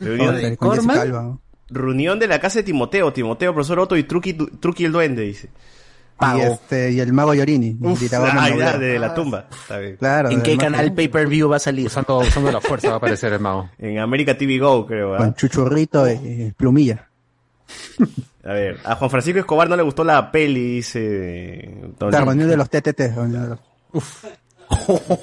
Reunión, 0.00 0.56
Corman? 0.56 1.40
Reunión 1.70 2.18
de 2.18 2.26
la 2.26 2.40
casa 2.40 2.60
de 2.60 2.62
Timoteo. 2.64 3.12
Timoteo, 3.12 3.52
profesor 3.52 3.78
Otto 3.80 3.96
y 3.96 4.04
Truqui, 4.04 4.32
Truqui 4.34 4.84
el 4.86 4.92
duende, 4.92 5.22
dice. 5.22 5.50
Y, 6.20 6.40
este, 6.40 6.90
y 6.92 7.00
el 7.00 7.12
mago 7.12 7.32
Yorini. 7.34 7.74
Dirigado 7.74 8.26
Ah, 8.26 8.30
por 8.32 8.42
ya, 8.42 8.50
Noblero. 8.50 8.78
de 8.78 8.98
la 8.98 9.14
tumba. 9.14 9.46
Está 9.50 9.78
bien. 9.78 9.96
Claro. 9.96 10.30
¿En 10.30 10.42
qué 10.42 10.56
canal 10.56 10.92
pay-per-view 10.92 11.48
va 11.48 11.56
a 11.56 11.60
salir? 11.60 11.86
Usando, 11.86 12.18
usando 12.18 12.50
la 12.50 12.60
fuerza 12.60 12.88
va 12.88 12.94
a 12.94 12.96
aparecer 12.98 13.32
el 13.32 13.40
mago. 13.40 13.70
En 13.78 13.98
América 13.98 14.36
TV 14.36 14.58
Go, 14.58 14.84
creo. 14.86 15.14
¿ah? 15.14 15.18
Con 15.18 15.34
Chuchurrito 15.34 16.08
y 16.10 16.52
Plumilla. 16.56 17.08
A 18.44 18.52
ver, 18.52 18.78
a 18.84 18.94
Juan 18.96 19.10
Francisco 19.10 19.38
Escobar 19.40 19.68
no 19.68 19.76
le 19.76 19.82
gustó 19.82 20.02
la 20.04 20.30
peli, 20.30 20.76
dice. 20.76 21.76
La 22.00 22.20
reunión 22.20 22.48
de 22.48 22.56
los 22.56 22.68
TTT. 22.70 23.02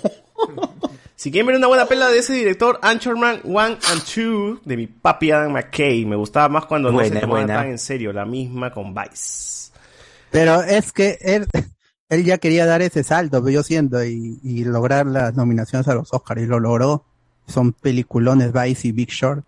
Si 1.18 1.32
quieren 1.32 1.48
ver 1.48 1.56
una 1.56 1.68
buena 1.68 1.86
pela 1.86 2.10
de 2.10 2.20
ese 2.20 2.34
director, 2.34 2.78
Anchorman 2.82 3.40
1 3.46 3.60
and 3.62 3.80
2, 4.16 4.60
de 4.66 4.78
mi 4.78 4.86
papi 4.86 5.32
Adam 5.32 5.54
McKay. 5.54 6.06
Me 6.06 6.16
gustaba 6.18 6.50
más 6.50 6.66
cuando 6.66 6.92
no 6.92 7.00
se 7.00 7.10
tomaba 7.12 7.48
tan 7.48 7.68
en 7.68 7.80
serio. 7.80 8.12
La 8.12 8.26
misma 8.26 8.70
con 8.72 8.94
Vice. 8.94 9.55
Pero 10.36 10.64
es 10.64 10.92
que 10.92 11.18
él, 11.22 11.48
él 12.10 12.26
ya 12.26 12.38
quería 12.40 12.66
dar 12.66 12.82
ese 12.82 13.06
salto, 13.06 13.48
yo 13.48 13.64
siento, 13.64 14.04
y, 14.04 14.38
y 14.44 14.66
lograr 14.66 15.06
las 15.06 15.34
nominaciones 15.36 15.88
a 15.88 15.96
los 15.96 16.14
Oscars, 16.14 16.42
y 16.42 16.46
lo 16.46 16.60
logró. 16.60 17.06
Son 17.48 17.72
peliculones 17.72 18.52
Vice 18.52 18.90
y 18.90 18.92
Big 18.92 19.10
Short. 19.10 19.46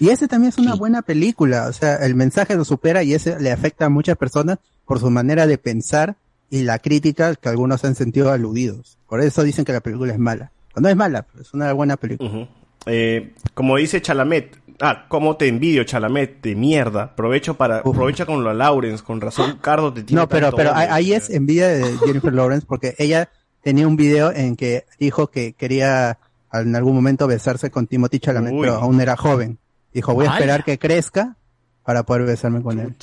Y 0.00 0.08
ese 0.08 0.26
también 0.26 0.48
es 0.48 0.58
una 0.58 0.74
buena 0.74 1.02
película, 1.02 1.68
o 1.68 1.72
sea, 1.72 1.94
el 1.96 2.16
mensaje 2.16 2.56
lo 2.56 2.64
supera 2.64 3.04
y 3.04 3.14
ese 3.14 3.38
le 3.38 3.52
afecta 3.52 3.84
a 3.84 3.88
muchas 3.88 4.16
personas 4.16 4.58
por 4.84 4.98
su 4.98 5.10
manera 5.10 5.46
de 5.46 5.58
pensar 5.58 6.16
y 6.50 6.64
la 6.64 6.80
crítica 6.80 7.32
que 7.36 7.48
algunos 7.48 7.84
han 7.84 7.94
sentido 7.94 8.32
aludidos. 8.32 8.98
Por 9.08 9.20
eso 9.20 9.44
dicen 9.44 9.64
que 9.64 9.72
la 9.72 9.80
película 9.80 10.12
es 10.12 10.18
mala. 10.18 10.50
No 10.74 10.88
es 10.88 10.96
mala, 10.96 11.22
pero 11.22 11.42
es 11.42 11.54
una 11.54 11.72
buena 11.72 11.96
película. 11.96 12.48
Eh, 12.86 13.32
como 13.54 13.76
dice 13.76 14.02
Chalamet, 14.02 14.56
ah, 14.82 15.06
cómo 15.08 15.36
te 15.36 15.48
envidio, 15.48 15.84
Chalamet, 15.84 16.42
de 16.42 16.54
mierda. 16.54 17.04
Aprovecho 17.04 17.54
para, 17.54 17.78
aprovecha 17.78 18.26
con 18.26 18.44
la 18.44 18.52
Lawrence, 18.52 19.02
con 19.02 19.20
razón, 19.20 19.58
Cardo 19.62 19.92
te 19.92 20.02
tiene 20.02 20.20
No, 20.20 20.28
pero, 20.28 20.48
tanto 20.48 20.56
pero 20.58 20.72
ahí- 20.74 21.12
es 21.14 21.30
envidia 21.30 21.68
de 21.68 21.96
Jennifer 22.04 22.32
Lawrence 22.32 22.66
porque 22.68 22.94
ella 22.98 23.30
tenía 23.62 23.86
un 23.86 23.96
video 23.96 24.32
en 24.32 24.56
que 24.56 24.84
dijo 24.98 25.28
que 25.28 25.54
quería 25.54 26.18
en 26.52 26.76
algún 26.76 26.94
momento 26.94 27.26
besarse 27.26 27.70
con 27.70 27.86
Timothy 27.86 28.18
Chalamet, 28.18 28.52
Uy. 28.52 28.60
pero 28.60 28.74
aún 28.74 29.00
era 29.00 29.16
joven. 29.16 29.58
Dijo, 29.94 30.12
voy 30.14 30.26
a 30.26 30.32
esperar 30.32 30.64
que 30.64 30.78
crezca 30.78 31.36
para 31.84 32.02
poder 32.04 32.24
besarme 32.24 32.62
con 32.62 32.78
él. 32.78 32.94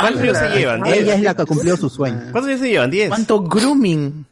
¿Cuántos 0.00 0.22
años 0.22 0.38
se 0.38 0.48
llevan? 0.50 0.86
Ella 0.86 1.14
es 1.14 1.22
la 1.22 1.34
que 1.34 1.44
cumplió 1.44 1.76
su 1.76 1.88
sueño. 1.90 2.18
¿Cuántos 2.32 2.46
años 2.46 2.60
se 2.60 2.68
llevan? 2.68 2.90
¿10? 2.90 3.08
¿Cuánto 3.08 3.42
grooming? 3.42 4.26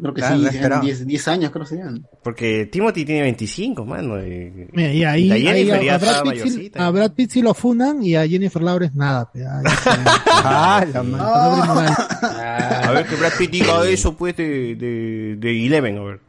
Creo 0.00 0.14
que 0.14 0.20
Claro, 0.20 0.36
sí, 0.36 0.42
la 0.42 0.48
eran 0.48 0.56
esperaba. 0.62 0.82
10, 0.84 1.06
10 1.06 1.28
años, 1.28 1.50
creo 1.50 1.64
que 1.64 1.68
serían. 1.70 2.06
Porque 2.22 2.66
Timothy 2.66 3.04
tiene 3.04 3.22
25, 3.22 3.84
mano. 3.84 4.18
y- 4.24 4.68
Mira, 4.72 4.92
y 4.92 5.04
ahí, 5.04 5.30
ahí 5.30 5.70
a, 5.88 5.94
a 5.94 5.98
Brad 5.98 6.22
Pitt 6.24 6.76
a 6.76 6.90
Brad 6.90 7.12
Pitt 7.12 7.30
sí 7.30 7.42
lo 7.42 7.54
funan 7.54 8.02
y 8.02 8.14
a 8.16 8.26
Jennifer 8.26 8.62
Lawrence 8.62 8.96
nada. 8.96 9.30
pe. 9.30 9.44
Ay, 9.46 9.64
Ah, 10.40 10.84
la 10.92 11.02
madre. 11.02 11.94
A 12.22 12.90
ver 12.92 13.06
que 13.06 13.16
Brad 13.16 13.32
Pitt 13.38 13.50
diga 13.50 13.86
eso, 13.88 14.16
pues, 14.16 14.36
de, 14.36 14.76
de, 14.76 15.36
de 15.38 15.66
Eleven, 15.66 15.98
a 15.98 16.02
ver. 16.02 16.20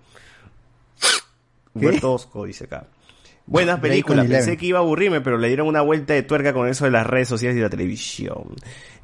Humberto 1.74 2.14
Osco 2.14 2.46
dice 2.46 2.66
acá. 2.66 2.86
Buenas 3.50 3.80
películas, 3.80 4.28
pensé 4.28 4.58
que 4.58 4.68
iba 4.68 4.78
a 4.78 4.82
aburrirme, 4.82 5.22
pero 5.22 5.40
le 5.40 5.48
dieron 5.48 5.68
una 5.68 5.82
vuelta 5.82 6.14
de 6.14 6.22
tuerca 6.22 6.54
con 6.54 6.68
eso 6.68 6.86
de 6.86 6.92
las 6.92 7.06
redes 7.06 7.28
sociales 7.28 7.58
y 7.58 7.62
la 7.62 7.70
televisión. 7.70 8.56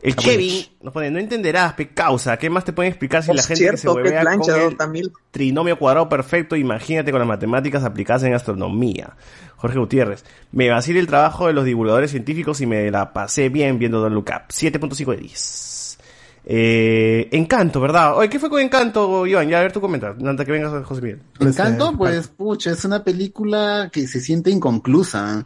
El 0.03 0.15
Kevin 0.15 0.63
nos 0.83 0.93
pone, 0.93 1.09
no 1.09 1.17
entenderás, 1.17 1.73
pe 1.73 1.89
causa, 1.89 2.37
¿qué 2.37 2.47
más 2.47 2.63
te 2.63 2.71
pueden 2.71 2.91
explicar 2.91 3.23
si 3.23 3.33
la 3.33 3.41
gente 3.41 3.53
que 3.53 3.71
se 3.71 3.77
cierto, 3.77 3.95
huevea 3.95 4.21
Blanchett, 4.21 4.55
con 4.55 4.71
el 4.71 4.77
también. 4.77 5.05
trinomio 5.31 5.79
cuadrado 5.79 6.07
perfecto, 6.07 6.55
imagínate 6.55 7.09
con 7.09 7.17
las 7.17 7.27
matemáticas 7.27 7.83
aplicadas 7.83 8.21
en 8.21 8.35
astronomía. 8.35 9.15
Jorge 9.55 9.79
Gutiérrez, 9.79 10.23
me 10.51 10.69
vacilé 10.69 10.99
el 10.99 11.07
trabajo 11.07 11.47
de 11.47 11.53
los 11.53 11.65
divulgadores 11.65 12.11
científicos 12.11 12.61
y 12.61 12.67
me 12.67 12.91
la 12.91 13.13
pasé 13.13 13.49
bien 13.49 13.79
viendo 13.79 13.99
Don't 13.99 14.13
Look 14.13 14.29
Up. 14.29 14.49
7.5 14.49 15.15
de 15.15 15.17
10. 15.17 15.74
Eh, 16.47 17.27
Encanto, 17.31 17.81
¿verdad? 17.81 18.15
Oye, 18.17 18.29
¿qué 18.29 18.37
fue 18.39 18.49
con 18.49 18.61
Encanto, 18.61 19.25
Iván? 19.25 19.49
Ya 19.49 19.57
a 19.59 19.61
ver 19.63 19.71
tu 19.71 19.81
comentario, 19.81 20.27
antes 20.29 20.45
que 20.45 20.51
vengas 20.51 20.85
José 20.85 21.01
Miguel. 21.01 21.19
Encanto, 21.39 21.93
pues, 21.97 22.27
pucha, 22.27 22.71
es 22.71 22.85
una 22.85 23.03
película 23.03 23.89
que 23.91 24.07
se 24.07 24.19
siente 24.21 24.51
inconclusa. 24.51 25.45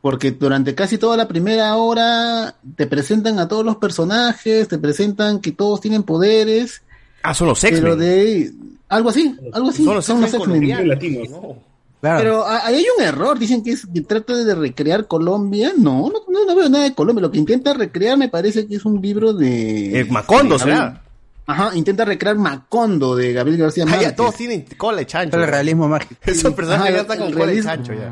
Porque 0.00 0.32
durante 0.32 0.74
casi 0.74 0.98
toda 0.98 1.16
la 1.16 1.28
primera 1.28 1.76
hora 1.76 2.56
te 2.74 2.88
presentan 2.88 3.38
a 3.38 3.46
todos 3.46 3.64
los 3.64 3.76
personajes, 3.76 4.66
te 4.66 4.76
presentan 4.78 5.38
que 5.40 5.52
todos 5.52 5.80
tienen 5.80 6.02
poderes. 6.02 6.82
Ah, 7.22 7.32
son 7.34 7.46
los 7.46 7.60
Pero 7.60 7.76
X-Men. 7.76 7.98
de 8.00 8.52
algo 8.88 9.10
así, 9.10 9.36
algo 9.52 9.68
así. 9.68 9.84
Son 9.84 9.94
los 9.94 10.08
X-Men 10.08 10.24
X-Men. 10.24 10.40
colombianos. 10.40 10.86
latinos, 10.86 11.30
¿no? 11.30 11.71
Pero 12.02 12.44
ahí 12.48 12.74
hay 12.74 12.84
un 12.98 13.04
error, 13.04 13.38
dicen 13.38 13.62
que, 13.62 13.70
es, 13.70 13.86
que 13.86 14.00
trata 14.00 14.34
de 14.36 14.54
recrear 14.56 15.06
Colombia. 15.06 15.72
No, 15.78 16.10
no, 16.10 16.20
no, 16.28 16.44
no 16.44 16.56
veo 16.56 16.68
nada 16.68 16.82
de 16.84 16.94
Colombia. 16.94 17.22
Lo 17.22 17.30
que 17.30 17.38
intenta 17.38 17.72
recrear 17.74 18.18
me 18.18 18.28
parece 18.28 18.66
que 18.66 18.74
es 18.74 18.84
un 18.84 19.00
libro 19.00 19.32
de... 19.32 20.00
Eh, 20.00 20.04
Macondo, 20.06 20.58
de 20.58 20.64
será. 20.64 21.00
Ajá, 21.46 21.70
intenta 21.76 22.04
recrear 22.04 22.36
Macondo 22.36 23.14
de 23.14 23.32
Gabriel 23.32 23.60
García 23.60 23.84
Ah, 23.84 23.90
Márquez. 23.90 24.08
ya, 24.08 24.16
todos 24.16 24.34
tienen 24.34 24.64
cola 24.76 24.98
de 24.98 25.06
chancho. 25.06 25.36
El 25.40 25.46
realismo 25.46 25.88
mágico. 25.88 26.20
Esos 26.26 26.52
personajes 26.54 26.86
Ajá, 26.88 26.94
ya 26.96 27.00
están 27.02 27.18
con 27.18 27.32
cola 27.32 27.38
de 27.46 27.46
realismo. 27.46 27.70
chancho 27.70 27.92
ya. 27.94 28.10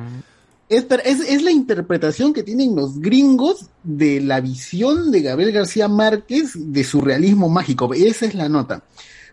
Es, 0.69 0.87
es, 1.05 1.29
es 1.29 1.43
la 1.43 1.51
interpretación 1.51 2.33
que 2.33 2.45
tienen 2.45 2.77
los 2.77 3.01
gringos 3.01 3.67
de 3.83 4.21
la 4.21 4.41
visión 4.41 5.11
de 5.11 5.23
Gabriel 5.23 5.51
García 5.51 5.89
Márquez 5.89 6.53
de 6.55 6.85
su 6.85 7.01
realismo 7.01 7.49
mágico. 7.49 7.93
Esa 7.93 8.27
es 8.27 8.35
la 8.37 8.49
nota. 8.49 8.85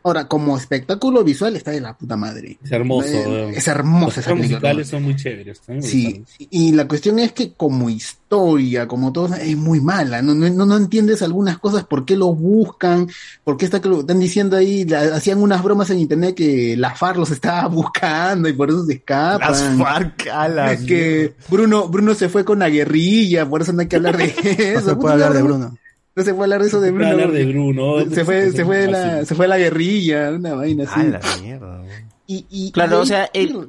Ahora, 0.08 0.28
como 0.28 0.58
espectáculo 0.58 1.24
visual 1.24 1.56
está 1.58 1.72
de 1.72 1.82
la 1.82 1.98
puta 1.98 2.16
madre. 2.16 2.58
Es 2.64 2.72
hermoso. 2.72 3.08
Eh, 3.10 3.50
eh. 3.50 3.54
es 3.56 3.68
hermosa 3.68 4.06
Los 4.06 4.18
esa 4.20 4.30
película. 4.32 4.60
musicales 4.60 4.88
son 4.88 5.04
muy 5.04 5.16
chéveres. 5.16 5.62
Sí, 5.82 6.24
y 6.50 6.72
la 6.72 6.88
cuestión 6.88 7.20
es 7.20 7.34
que 7.34 7.54
como 7.54 7.90
historia, 7.90 8.88
como 8.88 9.12
todo, 9.12 9.34
es 9.36 9.58
muy 9.58 9.82
mala. 9.82 10.22
No, 10.22 10.34
no, 10.34 10.66
no 10.66 10.78
entiendes 10.78 11.22
algunas 11.22 11.60
cosas, 11.60 11.84
por 11.86 12.06
qué 12.06 12.16
lo 12.16 12.34
buscan, 12.34 13.08
por 13.44 13.58
qué 13.58 13.66
está 13.66 13.82
que 13.82 13.90
lo 13.90 14.00
están 14.00 14.20
diciendo 14.20 14.56
ahí, 14.58 14.86
la- 14.86 15.16
hacían 15.16 15.42
unas 15.42 15.62
bromas 15.62 15.90
en 15.90 16.00
internet 16.00 16.36
que 16.36 16.76
la 16.78 16.96
FARC 16.96 17.18
los 17.18 17.32
estaba 17.32 17.68
buscando 17.70 18.48
y 18.50 18.54
por 18.54 18.70
eso 18.70 18.86
se 18.86 18.94
escapan. 18.94 19.52
Las 19.52 19.62
FARC, 19.78 20.28
a 20.32 20.48
la 20.48 20.72
Es 20.74 20.82
que 20.84 21.34
Bruno, 21.50 21.88
Bruno 21.90 22.16
se 22.16 22.30
fue 22.30 22.46
con 22.46 22.60
la 22.60 22.70
guerrilla, 22.70 23.48
por 23.50 23.62
eso 23.62 23.74
no 23.74 23.82
hay 23.82 23.88
que 23.88 23.98
hablar 23.98 24.16
de 24.18 24.26
eso. 24.74 24.82
No 24.82 24.90
se 24.92 24.96
puede 24.96 25.14
hablar 25.16 25.34
de 25.34 25.42
Bruno. 25.44 25.78
No 26.18 26.24
se 26.24 26.34
puede 26.34 26.44
hablar 26.46 26.62
de 26.64 26.68
eso 26.68 26.82
de 26.82 26.88
Se 26.88 26.94
puede 26.94 27.06
Bruno. 27.06 27.24
hablar 27.24 27.32
de 27.38 27.46
Bruno. 27.46 28.10
Se 28.14 28.26
fue, 28.26 28.52
se 28.52 28.66
fue, 28.66 28.88
la, 28.88 29.24
se 29.24 29.36
fue 29.36 29.46
a 29.46 29.50
la 29.50 29.58
guerrilla, 29.60 30.32
una 30.32 30.56
vaina 30.56 30.84
así. 30.86 31.00
A 31.00 31.04
la 31.04 31.20
mierda. 31.42 31.84
Y, 32.26 32.46
y- 32.50 32.72
Claro, 32.72 32.98
y 32.98 33.02
o 33.02 33.06
sea, 33.06 33.30
el- 33.34 33.68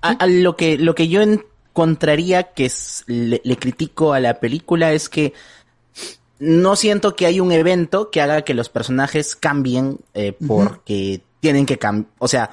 a, 0.00 0.08
a 0.12 0.26
lo 0.26 0.56
que 0.56 0.78
lo 0.78 0.94
que 0.94 1.08
yo 1.08 1.20
encontraría 1.20 2.44
que 2.54 2.64
es- 2.64 3.04
le, 3.06 3.42
le 3.44 3.56
critico 3.58 4.14
a 4.14 4.20
la 4.20 4.40
película 4.40 4.92
es 4.94 5.08
que 5.10 5.34
no 6.38 6.76
siento 6.76 7.14
que 7.14 7.26
hay 7.26 7.40
un 7.40 7.52
evento 7.52 8.10
que 8.10 8.20
haga 8.20 8.42
que 8.42 8.54
los 8.54 8.68
personajes 8.70 9.36
cambien 9.36 9.98
eh, 10.14 10.32
porque 10.46 11.20
tienen 11.44 11.66
que 11.66 11.78
cambiar. 11.78 12.10
O 12.20 12.26
sea, 12.26 12.50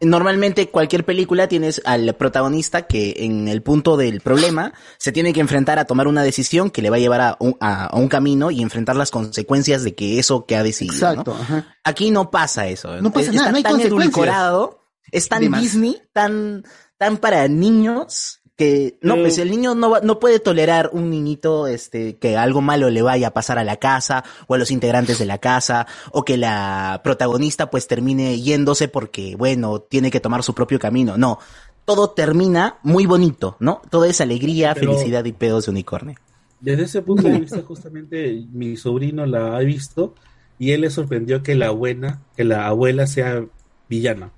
normalmente 0.00 0.68
cualquier 0.68 1.04
película 1.06 1.48
tienes 1.48 1.80
al 1.86 2.14
protagonista 2.14 2.82
que 2.86 3.14
en 3.20 3.48
el 3.48 3.62
punto 3.62 3.96
del 3.96 4.20
problema 4.20 4.74
se 4.98 5.12
tiene 5.12 5.32
que 5.32 5.40
enfrentar 5.40 5.78
a 5.78 5.86
tomar 5.86 6.06
una 6.08 6.22
decisión 6.22 6.70
que 6.70 6.82
le 6.82 6.90
va 6.90 6.96
a 6.96 6.98
llevar 7.00 7.20
a 7.22 7.36
un, 7.40 7.56
a- 7.60 7.86
a 7.86 7.96
un 7.96 8.08
camino 8.08 8.50
y 8.50 8.60
enfrentar 8.60 8.96
las 8.96 9.10
consecuencias 9.10 9.82
de 9.82 9.94
que 9.94 10.18
eso 10.18 10.44
que 10.44 10.56
ha 10.56 10.62
decidido. 10.62 10.94
¿no? 11.14 11.20
Exacto, 11.22 11.36
ajá. 11.40 11.76
Aquí 11.84 12.10
no 12.10 12.30
pasa 12.30 12.68
eso. 12.68 13.00
No 13.00 13.10
pasa 13.12 13.30
Es- 13.30 13.34
nada, 13.36 13.46
está 13.48 13.50
no 13.52 13.56
hay 13.56 13.62
tan 13.62 13.80
edulcorado, 13.80 14.84
es 15.10 15.28
tan 15.28 15.50
Disney, 15.50 16.02
tan, 16.12 16.64
tan 16.98 17.16
para 17.16 17.48
niños 17.48 18.40
que 18.58 18.98
no, 19.02 19.14
pues 19.14 19.38
el 19.38 19.50
niño 19.52 19.74
no 19.76 19.88
va- 19.88 20.00
no 20.00 20.18
puede 20.18 20.40
tolerar 20.40 20.90
un 20.92 21.08
niñito 21.10 21.68
este 21.68 22.16
que 22.16 22.36
algo 22.36 22.60
malo 22.60 22.90
le 22.90 23.00
vaya 23.02 23.28
a 23.28 23.32
pasar 23.32 23.56
a 23.58 23.62
la 23.64 23.76
casa 23.76 24.24
o 24.48 24.54
a 24.54 24.58
los 24.58 24.72
integrantes 24.72 25.18
de 25.20 25.26
la 25.26 25.38
casa 25.38 25.86
o 26.10 26.24
que 26.24 26.36
la 26.36 27.00
protagonista 27.04 27.70
pues 27.70 27.86
termine 27.86 28.40
yéndose 28.40 28.88
porque 28.88 29.36
bueno, 29.36 29.78
tiene 29.80 30.10
que 30.10 30.18
tomar 30.20 30.42
su 30.42 30.54
propio 30.54 30.80
camino. 30.80 31.16
No, 31.16 31.38
todo 31.84 32.10
termina 32.10 32.78
muy 32.82 33.06
bonito, 33.06 33.56
¿no? 33.60 33.80
Todo 33.90 34.04
es 34.06 34.20
alegría, 34.20 34.74
Pero- 34.74 34.92
felicidad 34.92 35.24
y 35.24 35.32
pedos 35.32 35.66
de 35.66 35.70
unicornio. 35.70 36.16
Desde 36.60 36.82
ese 36.82 37.02
punto 37.02 37.28
de 37.28 37.38
vista, 37.40 37.62
justamente 37.62 38.44
mi 38.52 38.76
sobrino 38.76 39.24
la 39.24 39.56
ha 39.56 39.60
visto 39.60 40.14
y 40.58 40.72
él 40.72 40.80
le 40.80 40.90
sorprendió 40.90 41.44
que 41.44 41.54
la 41.54 41.70
buena, 41.70 42.22
que 42.36 42.42
la 42.42 42.66
abuela 42.66 43.06
sea 43.06 43.44
villana. 43.88 44.32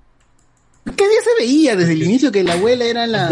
¿Qué 0.83 1.07
día 1.07 1.19
se 1.23 1.43
veía 1.43 1.75
desde 1.75 1.93
el 1.93 2.03
inicio 2.03 2.31
que 2.31 2.43
la 2.43 2.53
abuela 2.53 2.85
era 2.85 3.05
la, 3.05 3.29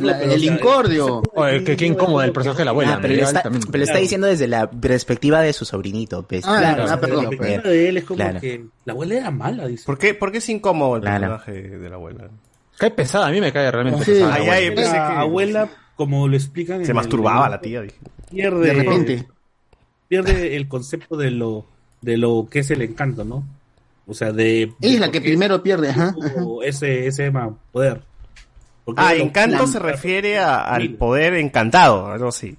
la- 0.00 0.18
o 0.18 0.22
el 0.30 0.44
incordio? 0.44 1.22
Oye, 1.34 1.64
que 1.64 1.74
qué 1.76 1.86
incómodo 1.86 2.22
el 2.22 2.32
personaje 2.32 2.58
de 2.60 2.64
la 2.66 2.70
abuela. 2.72 2.94
Ah, 2.94 2.98
pero 3.00 3.12
me 3.14 3.16
le 3.16 3.22
está, 3.22 3.42
también. 3.42 3.62
pero 3.66 3.78
le 3.78 3.84
está 3.84 3.98
diciendo 3.98 4.26
desde 4.26 4.46
la 4.46 4.70
perspectiva 4.70 5.40
de 5.40 5.52
su 5.54 5.64
sobrinito. 5.64 6.22
pues. 6.26 6.44
Ah, 6.46 6.56
Claro, 6.58 6.84
ah, 6.88 7.00
perdón, 7.00 7.24
la 7.24 7.30
perspectiva 7.30 7.62
de 7.72 7.88
él 7.88 7.96
es 7.96 8.04
como 8.04 8.16
Claro. 8.18 8.40
que 8.40 8.64
la 8.84 8.92
abuela 8.92 9.14
era 9.14 9.30
mala, 9.30 9.66
dice. 9.66 9.84
¿Por 9.86 9.96
qué, 9.98 10.12
por 10.14 10.32
qué 10.32 10.38
es 10.38 10.48
incómodo 10.50 10.96
el 10.96 11.02
Claro. 11.02 11.20
personaje 11.38 11.52
de 11.78 11.88
la 11.88 11.96
abuela? 11.96 12.28
Cae 12.76 12.90
pesada, 12.90 13.26
a 13.26 13.30
mí 13.30 13.40
me 13.40 13.52
cae 13.52 13.70
realmente 13.70 14.04
Sí. 14.04 14.10
pesada. 14.12 14.28
la 14.28 14.34
Ay, 14.34 14.40
abuela. 14.42 14.56
ay, 14.58 14.66
yo 14.66 14.74
pensé 14.74 14.92
La 14.96 15.08
que 15.08 15.14
abuela, 15.16 15.68
como 15.96 16.28
lo 16.28 16.36
explican 16.36 16.80
en 16.80 16.84
se 16.86 16.92
el- 16.92 16.96
masturbaba 16.96 17.48
la 17.48 17.60
tía. 17.60 17.80
dije. 17.80 17.96
pierde, 18.30 18.66
De 18.66 18.72
repente. 18.74 19.26
pierde 20.08 20.56
el 20.56 20.68
concepto 20.68 21.16
de 21.16 21.30
lo, 21.30 21.66
de 22.02 22.16
lo 22.18 22.46
que 22.50 22.58
es 22.60 22.70
el 22.70 22.82
encanto, 22.82 23.24
¿no? 23.24 23.44
O 24.06 24.14
sea, 24.14 24.32
de... 24.32 24.72
Ella 24.80 24.94
es 24.94 25.00
la 25.00 25.10
que 25.10 25.20
primero 25.20 25.62
pierde, 25.62 25.90
ajá. 25.90 26.14
ese, 26.64 27.06
ese 27.06 27.32
poder. 27.70 28.02
Porque 28.84 29.00
Ah, 29.02 29.14
encanto 29.14 29.66
se 29.66 29.78
refiere 29.78 30.38
a- 30.38 30.62
al 30.62 30.94
poder 30.94 31.34
encantado, 31.34 32.06
algo 32.08 32.28
así. 32.28 32.56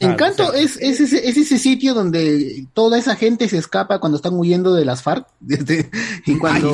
Encanto 0.00 0.46
o 0.46 0.52
sea, 0.52 0.60
es, 0.60 0.76
es, 0.76 1.00
ese, 1.00 1.28
es 1.28 1.36
ese 1.36 1.58
sitio 1.58 1.92
donde 1.92 2.66
toda 2.72 2.98
esa 2.98 3.16
gente 3.16 3.48
se 3.48 3.58
escapa 3.58 3.98
cuando 3.98 4.14
están 4.14 4.34
huyendo 4.34 4.72
de 4.72 4.84
las 4.84 5.02
FARC 5.02 5.26
este, 5.48 5.90
y 6.24 6.38
cuando 6.38 6.70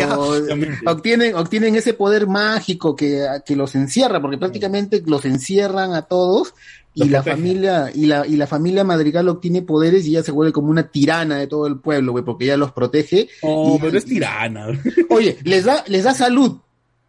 obtienen, 0.84 1.34
obtienen 1.34 1.74
ese 1.74 1.94
poder 1.94 2.26
mágico 2.26 2.94
que, 2.94 3.26
que 3.47 3.57
los 3.57 3.74
encierra, 3.76 4.20
porque 4.20 4.36
prácticamente 4.36 5.02
los 5.07 5.24
encierran 5.24 5.94
a 5.94 6.02
todos 6.02 6.55
y 6.94 7.08
la 7.08 7.23
protege. 7.23 7.36
familia 7.36 7.90
y 7.94 8.06
la, 8.06 8.26
y 8.26 8.36
la 8.36 8.47
familia 8.47 8.84
Madrigal 8.84 9.28
obtiene 9.28 9.62
poderes 9.62 10.06
y 10.06 10.12
ya 10.12 10.23
se 10.23 10.31
vuelve 10.32 10.52
como 10.52 10.68
una 10.70 10.89
tirana 10.90 11.36
de 11.39 11.47
todo 11.47 11.66
el 11.66 11.78
pueblo, 11.81 12.12
güey, 12.12 12.24
porque 12.24 12.44
ella 12.44 12.56
los 12.56 12.73
protege. 12.73 13.28
Y- 13.42 13.78
pero 13.81 13.98
es 13.98 14.05
tirana. 14.05 14.66
Oye, 15.10 15.36
les 15.44 15.64
da, 15.64 15.82
les 15.89 16.05
da 16.05 16.14
salud 16.14 16.58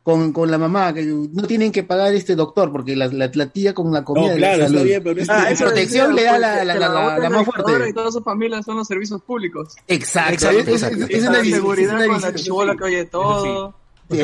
con, 0.03 0.33
con 0.33 0.51
la 0.51 0.59
mamá, 0.59 0.93
que 0.93 1.03
no 1.03 1.43
tienen 1.47 1.71
que 1.71 1.81
pagar 1.81 2.13
este 2.13 2.35
doctor, 2.35 2.71
porque 2.71 2.95
la, 2.95 3.07
la, 3.07 3.31
la 3.33 3.47
tía 3.47 3.73
con 3.73 3.91
la 3.91 4.03
comida 4.03 4.31
No, 4.33 4.37
claro, 4.37 4.65
está 4.65 4.83
bien, 4.83 5.01
pero 5.03 5.19
es 5.19 5.27
Ah, 5.29 5.47
protección 5.57 6.15
decía, 6.15 6.23
le 6.23 6.23
da 6.23 6.37
la- 6.37 6.55
la- 6.57 6.63
la 6.63 6.73
la- 6.75 6.79
la- 6.79 6.99
abuela 6.99 7.17
la 7.17 7.29
más 7.31 7.45
fuerte. 7.45 7.89
Y 7.89 7.93
toda 7.93 8.11
su 8.11 8.21
familia 8.21 8.61
son 8.61 8.77
los 8.77 8.87
servicios 8.87 9.19
públicos. 9.23 9.73
Exacto, 9.87 10.33
Exacto, 10.33 10.59
es, 10.59 10.67
es- 10.67 10.73
exacto. 10.83 11.05
es 11.05 11.09
Esa 11.23 11.29
una 11.31 11.43
seguridad 11.43 12.01
es 12.01 12.07
una 12.07 12.13
con 12.13 12.21
la 12.21 12.33
chibola 12.35 12.75
que 12.75 12.83
oye 12.83 13.05
todo. 13.05 13.43
Sí, 13.69 13.75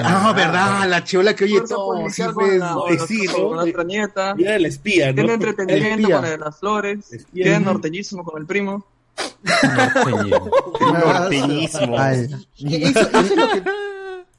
Ah, 0.03 0.31
verdad, 0.35 0.87
la 0.87 1.03
chiola 1.03 1.35
que 1.35 1.45
oye 1.45 1.61
todo. 1.67 2.07
Sí, 2.09 2.21
con, 2.33 2.59
la, 2.59 2.73
con, 2.73 3.07
sí, 3.07 3.25
los- 3.25 3.37
¿no? 3.37 3.47
con 3.47 3.55
nuestra 3.57 3.83
nieta. 3.83 4.35
Mira 4.35 4.55
el 4.55 4.65
espía, 4.67 5.07
¿no? 5.07 5.15
Tiene 5.15 5.29
El 5.29 5.35
entretenimiento 5.41 6.01
espía. 6.01 6.15
con 6.17 6.25
el 6.25 6.31
de 6.31 6.37
las 6.37 6.59
flores. 6.59 6.99
Tiene 7.33 7.59
norteñísimo 7.61 8.23
con 8.23 8.39
el 8.41 8.45
primo. 8.47 8.85
Norteñismo. 10.79 11.97
Y 12.57 12.83
eso- 12.83 12.99
eso 12.99 13.19
es 13.19 13.35
lo 13.35 13.47
que- 13.49 13.63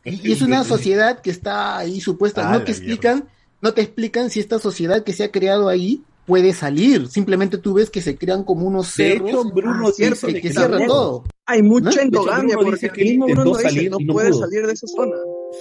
y 0.04 0.32
es 0.32 0.42
una 0.42 0.64
sociedad 0.64 1.20
que 1.20 1.30
está 1.30 1.78
ahí 1.78 2.00
supuesta. 2.00 2.42
Ah, 2.48 2.52
No 2.52 2.58
la 2.60 2.64
te 2.64 2.72
explican, 2.72 3.24
no 3.60 3.72
te 3.72 3.82
explican 3.82 4.30
si 4.30 4.40
esta 4.40 4.58
sociedad 4.58 5.04
que 5.04 5.12
se 5.12 5.24
ha 5.24 5.30
creado 5.30 5.68
ahí 5.68 6.02
puede 6.26 6.52
salir. 6.52 7.08
Simplemente 7.08 7.58
tú 7.58 7.74
ves 7.74 7.90
que 7.90 8.00
se 8.00 8.16
crean 8.16 8.44
como 8.44 8.66
unos 8.66 8.96
De 8.96 9.12
cerros 9.14 9.28
hecho, 9.30 9.44
Bruno 9.44 9.88
Ah, 9.88 9.92
cierto, 9.92 10.26
que, 10.28 10.40
que 10.40 10.52
cierran 10.52 10.86
todo. 10.86 11.24
Hay 11.46 11.62
mucha 11.62 11.84
¿No? 11.84 11.90
De 11.90 11.96
hecho, 11.96 12.00
endogamia 12.02 12.56
porque 12.56 12.86
el 12.86 13.04
mismo 13.08 13.26
Bruno 13.26 13.44
dice 13.50 13.62
salir 13.62 13.90
no 13.90 13.98
puede 14.12 14.30
pudo. 14.30 14.40
salir 14.40 14.66
de 14.66 14.72
esa 14.72 14.86
zona. 14.86 15.16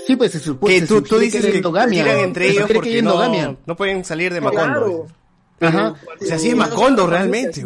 Sí, 0.07 0.15
pues 0.15 0.31
se 0.31 0.39
supone 0.39 0.73
Que 0.79 0.85
tú, 0.85 1.01
tú 1.01 1.17
dices 1.19 1.45
que 1.45 1.57
endogamia. 1.57 2.21
entre 2.21 2.45
Se 2.45 2.51
ellos 2.51 2.67
que 2.67 2.79
hay 2.89 2.97
endogamia. 2.99 3.57
no 3.65 3.75
pueden 3.75 4.05
salir 4.05 4.33
de 4.33 4.41
Macondo. 4.41 4.63
Claro. 4.63 5.05
Ajá. 5.59 5.95
O 6.19 6.25
sea, 6.25 6.35
así 6.37 6.49
es 6.49 6.55
Macondo 6.55 7.07
realmente. 7.07 7.61
el 7.61 7.65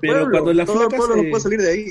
pueblo, 0.00 0.30
cuando 0.30 0.52
la 0.52 0.64
todo 0.64 0.82
el 0.82 0.88
flaca 0.88 0.96
pueblo 0.96 1.14
se- 1.16 1.22
no 1.22 1.30
puede 1.30 1.42
salir 1.42 1.60
de 1.60 1.70
ahí. 1.70 1.86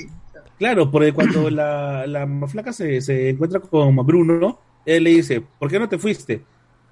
Claro, 0.58 0.90
porque 0.90 1.12
cuando 1.12 1.50
la, 1.50 2.06
la 2.06 2.26
flaca 2.48 2.72
se, 2.72 3.00
se 3.02 3.28
encuentra 3.30 3.60
con 3.60 3.94
Bruno, 4.06 4.58
él 4.86 5.04
le 5.04 5.10
dice, 5.10 5.42
¿por 5.58 5.70
qué 5.70 5.78
no 5.78 5.88
te 5.88 5.98
fuiste? 5.98 6.42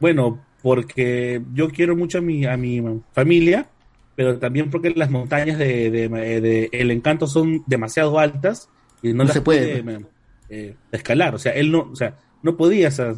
Bueno, 0.00 0.38
porque 0.64 1.42
yo 1.52 1.68
quiero 1.68 1.94
mucho 1.94 2.16
a 2.16 2.20
mi, 2.22 2.46
a 2.46 2.56
mi 2.56 2.82
familia, 3.12 3.66
pero 4.16 4.38
también 4.38 4.70
porque 4.70 4.88
las 4.96 5.10
montañas 5.10 5.58
de, 5.58 5.90
de- 5.90 6.08
de 6.40 6.70
El 6.72 6.90
Encanto 6.90 7.26
son 7.26 7.62
demasiado 7.66 8.18
altas 8.18 8.70
y 9.02 9.08
no, 9.08 9.16
No 9.18 9.24
las 9.24 9.34
se 9.34 9.42
puede. 9.42 9.82
puede 9.82 10.06
eh, 10.48 10.74
escalar. 10.90 11.34
O 11.34 11.38
sea, 11.38 11.52
él 11.52 11.70
no, 11.70 11.90
o 11.92 11.94
sea, 11.94 12.16
no 12.42 12.56
podía. 12.56 12.88
o 12.88 12.92
sea, 12.92 13.14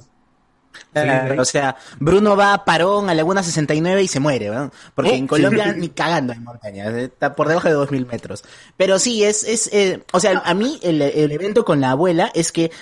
Claro, 0.93 1.41
o 1.41 1.45
sea, 1.45 1.77
Bruno 2.01 2.37
va 2.37 2.53
a 2.53 2.65
Parón 2.65 3.09
a 3.09 3.15
Laguna 3.15 3.45
69 3.45 4.03
y 4.03 4.09
se 4.09 4.19
muere, 4.19 4.49
¿no? 4.51 4.73
Porque 4.97 5.13
Oh, 5.13 5.15
en 5.15 5.27
Colombia 5.29 5.73
sí. 5.73 5.79
ni 5.81 5.89
cagando 5.91 6.33
hay 6.33 6.41
montañas, 6.41 6.93
está 6.95 7.37
por 7.37 7.47
debajo 7.47 7.69
de 7.69 7.75
2000 7.75 8.07
metros. 8.07 8.45
Pero 8.77 8.99
sí, 8.99 9.23
es, 9.23 9.45
es, 9.45 9.71
eh, 9.73 10.03
o 10.13 10.19
sea, 10.19 10.43
a 10.45 10.53
mí 10.55 10.81
el, 10.83 11.01
el 11.01 11.31
evento 11.31 11.65
con 11.65 11.81
la 11.81 11.93
abuela 11.93 12.33
es 12.35 12.51
que, 12.51 12.73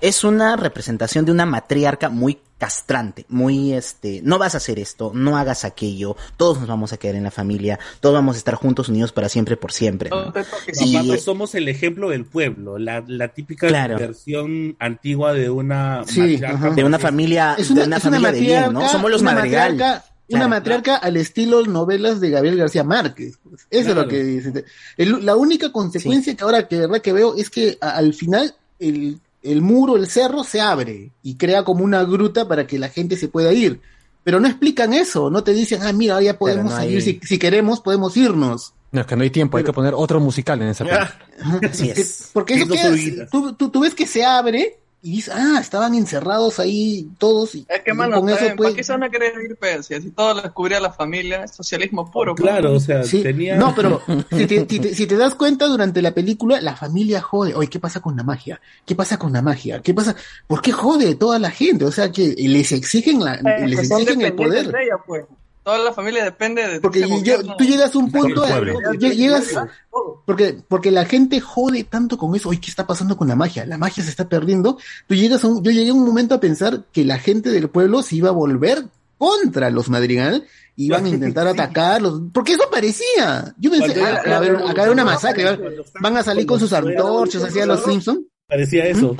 es 0.00 0.24
una 0.24 0.56
representación 0.56 1.24
de 1.24 1.32
una 1.32 1.46
matriarca 1.46 2.08
muy 2.10 2.38
castrante, 2.58 3.26
muy 3.28 3.72
este, 3.72 4.20
no 4.22 4.38
vas 4.38 4.54
a 4.54 4.58
hacer 4.58 4.78
esto, 4.78 5.10
no 5.14 5.36
hagas 5.36 5.64
aquello, 5.64 6.16
todos 6.36 6.58
nos 6.60 6.68
vamos 6.68 6.92
a 6.92 6.96
quedar 6.96 7.16
en 7.16 7.24
la 7.24 7.30
familia, 7.30 7.78
todos 8.00 8.14
vamos 8.14 8.36
a 8.36 8.38
estar 8.38 8.54
juntos, 8.54 8.88
unidos 8.88 9.12
para 9.12 9.28
siempre, 9.28 9.56
por 9.56 9.72
siempre. 9.72 10.08
¿no? 10.10 10.32
Y 10.80 10.96
Y- 10.96 11.18
somos 11.18 11.54
el 11.54 11.68
ejemplo 11.68 12.08
del 12.10 12.24
pueblo, 12.24 12.78
la, 12.78 13.04
la 13.06 13.28
típica 13.28 13.66
Claro. 13.68 13.98
versión 13.98 14.76
antigua 14.78 15.32
de 15.34 15.50
una 15.50 16.04
Sí, 16.06 16.36
de 16.38 16.84
una 16.84 16.98
familia, 16.98 17.54
Es 17.58 17.70
una, 17.70 17.82
de 17.82 17.86
una 17.88 17.96
es 17.98 18.04
una 18.04 18.16
familia 18.18 18.32
de 18.32 18.40
bien, 18.40 18.62
¿no? 18.72 18.80
matriarca- 18.80 18.88
Somos 18.92 19.10
los 19.10 19.22
una 19.22 19.32
madrigal. 19.34 19.72
matriarca- 19.76 20.04
Una 20.26 20.38
Claro. 20.38 20.48
matriarca 20.48 20.96
al 20.96 21.16
estilo 21.18 21.66
novelas 21.66 22.18
de 22.18 22.30
Gabriel 22.30 22.56
García 22.56 22.82
Márquez. 22.82 23.38
Eso 23.68 23.90
es 23.90 23.94
lo 23.94 24.08
que 24.08 24.24
dice. 24.24 24.64
El- 24.96 25.22
la 25.26 25.36
única 25.36 25.70
consecuencia 25.70 26.34
que 26.34 26.42
ahora 26.44 26.66
que 26.66 26.76
de 26.76 26.86
verdad 26.86 27.02
que 27.02 27.12
veo 27.12 27.34
es 27.36 27.50
que 27.50 27.76
a- 27.78 27.90
al 27.90 28.14
final 28.14 28.54
el, 28.78 29.20
el 29.44 29.62
muro, 29.62 29.96
el 29.96 30.08
cerro 30.08 30.42
se 30.42 30.60
abre 30.60 31.12
y 31.22 31.36
crea 31.36 31.62
como 31.64 31.84
una 31.84 32.02
gruta 32.04 32.48
para 32.48 32.66
que 32.66 32.78
la 32.78 32.88
gente 32.88 33.16
se 33.16 33.28
pueda 33.28 33.52
ir. 33.52 33.80
Pero 34.24 34.40
no 34.40 34.48
explican 34.48 34.94
eso, 34.94 35.30
no 35.30 35.44
te 35.44 35.52
dicen, 35.52 35.82
ah, 35.82 35.92
mira, 35.92 36.20
ya 36.22 36.38
podemos 36.38 36.72
no 36.72 36.76
hay- 36.76 36.86
salir, 36.86 37.02
si, 37.02 37.20
si 37.26 37.38
queremos 37.38 37.80
podemos 37.80 38.16
irnos. 38.16 38.72
No, 38.90 39.00
es 39.02 39.06
que 39.06 39.16
no 39.16 39.22
hay 39.22 39.30
tiempo, 39.30 39.56
hay 39.58 39.64
que 39.64 39.72
poner 39.72 39.92
otro 39.94 40.18
musical 40.20 40.62
en 40.62 40.68
esa 40.68 40.84
película. 40.84 41.18
Así 41.70 41.90
es. 41.90 42.30
Porque 42.32 42.54
eso 42.54 42.66
queda- 42.68 43.26
tú, 43.30 43.52
tú 43.70 43.80
ves 43.80 43.94
que 43.94 44.06
se 44.06 44.24
abre 44.24 44.78
y 45.04 45.16
dices, 45.16 45.34
ah, 45.36 45.58
estaban 45.60 45.94
encerrados 45.94 46.58
ahí 46.58 47.08
todos. 47.18 47.54
Y, 47.54 47.66
Es 47.68 47.82
que, 47.82 47.90
y 47.90 47.94
mano, 47.94 48.20
con 48.20 48.30
eso 48.30 48.38
¿para 48.40 48.56
pues, 48.56 48.74
qué 48.74 48.82
se 48.82 48.92
van 48.92 49.02
a 49.04 49.10
querer 49.10 49.34
ir, 49.48 49.54
pues? 49.56 49.86
Si 49.86 50.10
todo 50.12 50.34
lo 50.34 50.40
descubría 50.42 50.80
la 50.80 50.90
familia, 50.92 51.44
es 51.44 51.50
socialismo 51.54 52.10
puro. 52.10 52.34
Claro, 52.34 52.70
pues. 52.70 52.82
o 52.82 52.86
sea, 52.86 53.04
Sí, 53.04 53.22
tenía... 53.22 53.56
No, 53.56 53.74
pero 53.74 54.00
si 54.32 54.46
te, 54.46 54.66
si 54.68 54.80
te- 54.80 54.94
si 54.94 55.06
te 55.06 55.16
das 55.16 55.34
cuenta 55.34 55.66
durante 55.66 56.00
la 56.00 56.12
película, 56.12 56.60
la 56.62 56.74
familia 56.74 57.20
jode. 57.20 57.54
Oye, 57.54 57.68
¿qué 57.68 57.78
pasa 57.78 58.00
con 58.00 58.16
la 58.16 58.22
magia? 58.22 58.60
¿Qué 58.86 58.94
pasa 58.94 59.18
con 59.18 59.32
la 59.32 59.42
magia? 59.42 59.82
¿Qué 59.82 59.92
pasa? 59.92 60.16
¿Por 60.46 60.62
qué 60.62 60.72
jode 60.72 61.14
toda 61.16 61.38
la 61.38 61.50
gente? 61.50 61.84
O 61.84 61.92
sea, 61.92 62.10
que 62.10 62.34
les 62.38 62.72
exigen, 62.72 63.22
la, 63.22 63.34
Eh, 63.34 63.66
les 63.68 63.80
que 63.80 63.86
son 63.86 64.00
exigen 64.00 64.22
el 64.22 64.32
poder. 64.32 64.72
de 64.72 64.82
ella, 64.84 64.96
pues. 65.06 65.24
Toda 65.64 65.78
la 65.78 65.92
familia 65.94 66.24
depende 66.24 66.66
de 66.68 66.80
Porque 66.80 67.00
yo- 67.00 67.42
tú 67.56 67.64
llegas 67.64 67.94
a 67.94 67.98
un 67.98 68.12
punto, 68.12 68.44
a- 68.44 68.60
llegas, 68.98 69.54
porque, 70.26 70.58
porque 70.68 70.90
la 70.90 71.06
gente 71.06 71.40
jode 71.40 71.84
tanto 71.84 72.18
con 72.18 72.34
eso. 72.34 72.50
Oye, 72.50 72.60
¿qué 72.60 72.68
está 72.70 72.86
pasando 72.86 73.16
con 73.16 73.28
la 73.28 73.34
magia? 73.36 73.64
La 73.64 73.78
magia 73.78 74.04
se 74.04 74.10
está 74.10 74.28
perdiendo. 74.28 74.76
Tú 75.08 75.14
llegas 75.14 75.42
a 75.42 75.48
un, 75.48 75.62
yo 75.62 75.70
llegué 75.70 75.90
a 75.90 75.94
un 75.94 76.04
momento 76.04 76.34
a 76.34 76.40
pensar 76.40 76.84
que 76.92 77.04
la 77.04 77.18
gente 77.18 77.50
del 77.50 77.70
pueblo 77.70 78.02
se 78.02 78.16
iba 78.16 78.28
a 78.28 78.32
volver 78.32 78.84
contra 79.16 79.70
los 79.70 79.88
Madrigal, 79.88 80.44
iban 80.76 81.06
a 81.06 81.08
intentar 81.08 81.46
atacarlos, 81.48 82.20
porque 82.34 82.52
eso 82.52 82.64
parecía. 82.70 83.54
Yo 83.58 83.70
pensé, 83.70 84.02
ah, 84.02 84.08
era- 84.10 84.20
acá 84.20 84.30
va 84.30 84.34
a 84.34 84.38
haber, 84.38 84.90
una 84.90 85.04
masacre, 85.04 85.44
van- 86.00 86.16
a 86.18 86.22
salir 86.22 86.44
con 86.46 86.60
sus 86.60 86.72
antorchas 86.74 87.42
hacia 87.42 87.64
los 87.64 87.82
Simpsons. 87.84 88.20
Parecía 88.46 88.84
eso. 88.86 89.16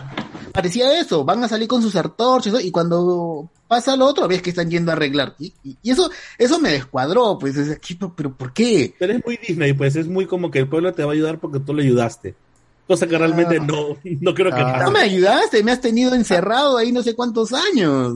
Parecía 0.54 0.98
eso, 1.00 1.24
van 1.24 1.42
a 1.44 1.48
salir 1.48 1.66
con 1.68 1.82
sus 1.82 1.94
antorchas 1.96 2.52
¿no? 2.52 2.60
y 2.60 2.70
cuando 2.70 3.50
pasa 3.68 3.96
lo 3.96 4.06
otro 4.06 4.28
ves 4.28 4.40
que 4.40 4.50
están 4.50 4.70
yendo 4.70 4.92
a 4.92 4.94
arreglar. 4.94 5.34
Y, 5.38 5.52
y- 5.64 5.76
y 5.82 5.90
eso 5.90 6.08
eso 6.38 6.60
me 6.60 6.70
descuadró, 6.70 7.36
pues, 7.38 7.56
es 7.56 7.70
aquí, 7.70 7.98
pero, 8.16 8.32
¿por 8.34 8.52
qué? 8.52 8.94
Pero 8.98 9.14
es 9.14 9.24
muy 9.26 9.36
Disney, 9.36 9.72
pues 9.72 9.96
es 9.96 10.06
muy 10.06 10.26
como 10.26 10.50
que 10.50 10.60
el 10.60 10.68
pueblo 10.68 10.92
te 10.94 11.02
va 11.04 11.10
a 11.10 11.14
ayudar 11.14 11.38
porque 11.40 11.58
tú 11.60 11.74
le 11.74 11.82
ayudaste. 11.82 12.34
Cosa 12.86 13.06
que 13.06 13.18
realmente 13.18 13.58
no, 13.60 13.96
no 14.20 14.34
creo 14.34 14.52
que 14.52 14.60
No 14.60 14.72
pase. 14.72 14.90
me 14.92 15.00
ayudaste, 15.00 15.62
me 15.64 15.72
has 15.72 15.80
tenido 15.80 16.14
encerrado 16.14 16.76
ahí 16.78 16.92
no 16.92 17.02
sé 17.02 17.14
cuántos 17.14 17.52
años. 17.52 18.14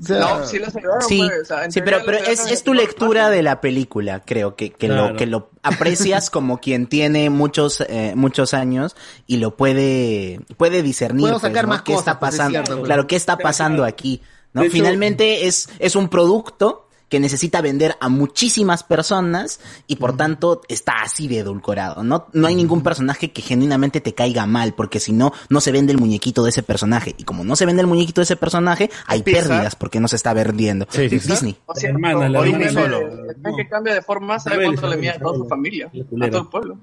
O 0.00 0.04
sea, 0.04 0.18
No, 0.18 0.46
sí 0.46 0.58
los 0.58 0.74
ayudaron, 0.74 1.02
Sí, 1.02 1.22
pues. 1.26 1.42
o 1.42 1.44
sea, 1.44 1.70
sí, 1.70 1.80
pero, 1.80 1.98
pero 2.04 2.18
es, 2.18 2.50
es 2.50 2.64
tu 2.64 2.74
lectura 2.74 3.30
de 3.30 3.42
la 3.42 3.60
película, 3.60 4.24
creo, 4.24 4.56
que, 4.56 4.70
que, 4.72 4.88
Claro. 4.88 5.10
lo, 5.10 5.16
que 5.16 5.26
lo 5.26 5.50
aprecias 5.62 6.30
como 6.30 6.58
quien 6.58 6.86
tiene 6.88 7.30
muchos, 7.30 7.80
eh, 7.88 8.12
muchos 8.16 8.54
años 8.54 8.96
y 9.28 9.36
lo 9.36 9.56
puede, 9.56 10.40
puede 10.56 10.82
discernir. 10.82 11.22
Puedo 11.22 11.34
pues, 11.40 11.42
sacar 11.52 11.64
¿no? 11.66 11.70
más 11.70 11.82
¿Qué 11.82 11.92
cosas, 11.92 12.00
está 12.08 12.18
pues, 12.18 12.34
es 12.34 12.38
pasando? 12.38 12.50
cierto, 12.58 12.74
pues. 12.76 12.86
claro, 12.86 13.06
¿qué 13.06 13.16
está 13.16 13.36
pasando 13.38 13.84
aquí? 13.84 14.20
¿no? 14.52 14.62
Hecho- 14.62 14.72
Finalmente 14.72 15.46
es, 15.46 15.68
es 15.78 15.94
un 15.96 16.08
producto 16.08 16.83
que 17.14 17.20
necesita 17.20 17.60
vender 17.60 17.94
a 18.00 18.08
muchísimas 18.08 18.82
personas 18.82 19.60
y 19.86 19.94
por 19.96 20.16
tanto 20.16 20.62
está 20.66 20.94
así 21.02 21.28
de 21.28 21.38
edulcorado. 21.38 22.02
No, 22.02 22.26
no 22.32 22.48
hay 22.48 22.56
ningún 22.56 22.82
personaje 22.82 23.30
que 23.30 23.40
genuinamente 23.40 24.00
te 24.00 24.14
caiga 24.14 24.46
mal, 24.46 24.74
porque 24.74 24.98
si 24.98 25.12
no, 25.12 25.32
no 25.48 25.60
se 25.60 25.70
vende 25.70 25.92
el 25.92 25.98
muñequito 25.98 26.42
de 26.42 26.50
ese 26.50 26.64
personaje. 26.64 27.14
Y 27.16 27.22
como 27.22 27.44
no 27.44 27.54
se 27.54 27.66
vende 27.66 27.82
el 27.82 27.86
muñequito 27.86 28.20
de 28.20 28.24
ese 28.24 28.34
personaje, 28.34 28.90
hay 29.06 29.22
Pixar. 29.22 29.44
pérdidas 29.44 29.76
porque 29.76 30.00
no 30.00 30.08
se 30.08 30.16
está 30.16 30.34
vendiendo. 30.34 30.88
Disney. 30.92 31.56
O 31.66 31.74
sea, 31.76 31.90
hermana, 31.90 32.28
la 32.28 32.40
o 32.40 32.44
hermana 32.44 32.64
Disney 32.66 32.82
solo. 32.84 32.98
le- 33.00 33.56
que 33.56 33.68
cambia 33.68 33.94
de 33.94 34.02
forma, 34.02 34.40
sabe 34.40 34.64
cuánto 34.64 34.88
le 34.88 34.96
mide 34.96 35.10
a 35.10 35.18
toda 35.20 35.36
su 35.38 35.46
familia, 35.46 35.86
a 36.20 36.30
todo 36.30 36.40
el 36.40 36.48
pueblo. 36.48 36.78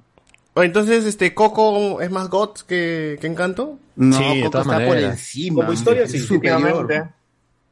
Entonces, 0.55 1.03
este, 1.03 1.33
Coco 1.33 1.99
es 1.99 2.09
más 2.09 2.29
GOT 2.29 2.61
que, 2.65 3.17
que 3.19 3.27
Encanto. 3.27 3.79
No, 3.97 4.17
Sí, 4.17 4.43
Coco 4.43 4.59
está 4.61 4.85
por 4.85 4.97
encima. 4.97 5.55
Como 5.61 5.73
historia, 5.73 6.07
sí. 6.07 6.19
superior. 6.19 6.87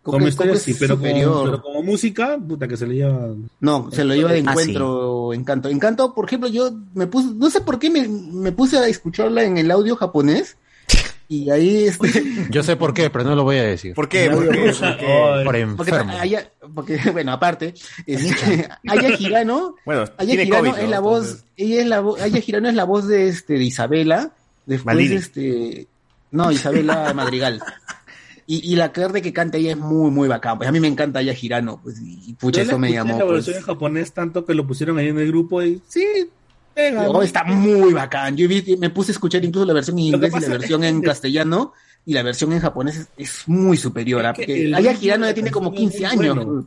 Como 0.01 0.27
historia 0.27 0.55
sí, 0.55 0.73
pero 0.79 0.95
como, 0.97 1.07
superior. 1.07 1.43
pero 1.45 1.61
como 1.61 1.83
música, 1.83 2.37
puta 2.37 2.67
que 2.67 2.77
se 2.77 2.87
le 2.87 2.95
lleva. 2.95 3.27
No, 3.59 3.89
se 3.91 4.03
lo 4.03 4.15
lleva 4.15 4.31
de 4.31 4.37
Ah, 4.45 4.51
encuentro 4.51 5.33
Encanto. 5.33 5.69
Encanto, 5.69 6.13
por 6.13 6.25
ejemplo, 6.25 6.49
yo 6.49 6.71
me 6.93 7.05
puse, 7.07 7.29
no 7.35 7.49
sé 7.49 7.61
por 7.61 7.77
qué 7.79 7.89
me, 7.89 8.07
me 8.07 8.51
puse 8.51 8.77
a 8.77 8.87
escucharla 8.87 9.43
en 9.43 9.57
el 9.57 9.69
audio 9.71 9.95
japonés 9.95 10.57
y 11.27 11.49
ahí 11.51 11.85
este, 11.85 12.23
Yo 12.49 12.63
sé 12.63 12.75
por 12.75 12.93
qué, 12.93 13.09
pero 13.11 13.23
no 13.25 13.35
lo 13.35 13.43
voy 13.43 13.57
a 13.57 13.63
decir. 13.63 13.93
¿Por 13.93 14.09
qué? 14.09 14.31
¿Por 14.31 14.49
qué? 14.49 14.71
¿Por 14.73 14.97
qué? 14.97 15.43
Por 15.45 16.73
porque 16.73 16.97
bueno, 17.11 17.33
aparte, 17.33 17.73
este, 18.07 18.67
Aya 18.87 19.15
Girano, 19.17 19.75
Bueno, 19.85 20.05
Aya 20.17 20.27
tiene 20.27 20.45
Girano 20.45 20.69
COVID, 20.71 20.79
es 20.79 20.85
¿no? 20.85 20.89
la 20.91 20.99
voz, 21.01 21.19
Entonces- 21.25 21.45
ella 21.57 21.81
es 21.81 21.87
la 21.87 21.99
voz, 21.99 22.21
Aya 22.21 22.41
Girano 22.41 22.69
es 22.69 22.75
la 22.75 22.83
voz 22.85 23.07
de 23.07 23.27
este 23.27 23.53
de 23.55 23.63
Isabela, 23.63 24.31
después 24.65 24.95
Malini. 24.95 25.15
este, 25.15 25.87
no, 26.31 26.51
Isabela 26.51 27.13
Madrigal. 27.13 27.61
Y, 28.51 28.73
y 28.73 28.75
la 28.77 28.91
carne 28.91 29.21
que 29.21 29.31
canta 29.31 29.59
ella 29.59 29.73
es 29.73 29.77
muy, 29.77 30.09
muy 30.09 30.27
bacán. 30.27 30.57
Pues 30.57 30.67
a 30.67 30.71
mí 30.71 30.79
me 30.79 30.87
encanta 30.87 31.19
Aya 31.19 31.35
Girano, 31.35 31.79
pues, 31.83 32.01
y, 32.03 32.33
pucha, 32.33 32.63
eso 32.63 32.79
me 32.79 32.91
llamó. 32.91 33.19
la 33.19 33.25
pues. 33.25 33.33
versión 33.45 33.57
en 33.57 33.61
japonés 33.63 34.11
tanto 34.11 34.43
que 34.43 34.55
lo 34.55 34.65
pusieron 34.65 34.97
ahí 34.97 35.09
en 35.09 35.19
el 35.19 35.27
grupo 35.27 35.61
y 35.61 35.79
sí. 35.87 36.03
No, 36.93 37.13
¿no? 37.13 37.21
está 37.21 37.43
muy 37.43 37.93
bacán. 37.93 38.35
Yo 38.37 38.47
vi- 38.47 38.75
me 38.79 38.89
puse 38.89 39.11
a 39.11 39.13
escuchar 39.13 39.45
incluso 39.45 39.67
la 39.67 39.73
versión 39.73 39.99
en 39.99 40.05
inglés 40.05 40.33
y 40.35 40.39
la 40.39 40.47
versión 40.47 40.83
es 40.83 40.89
en 40.89 41.01
castellano 41.01 41.73
y 42.07 42.13
la 42.13 42.23
versión 42.23 42.51
en 42.53 42.59
japonés 42.59 42.97
es, 42.97 43.07
es 43.17 43.43
muy 43.47 43.77
superior. 43.77 44.25
¿ah? 44.25 44.33
Es 44.35 44.45
que 44.47 44.65
el 44.65 44.73
Aya 44.73 44.95
Girano 44.95 45.25
de 45.25 45.31
ya 45.31 45.35
tiene 45.35 45.51
como 45.51 45.69
canción 45.69 45.89
15 45.91 46.05
es 46.05 46.15
muy 46.15 46.25
años. 46.25 46.45
bueno. 46.45 46.65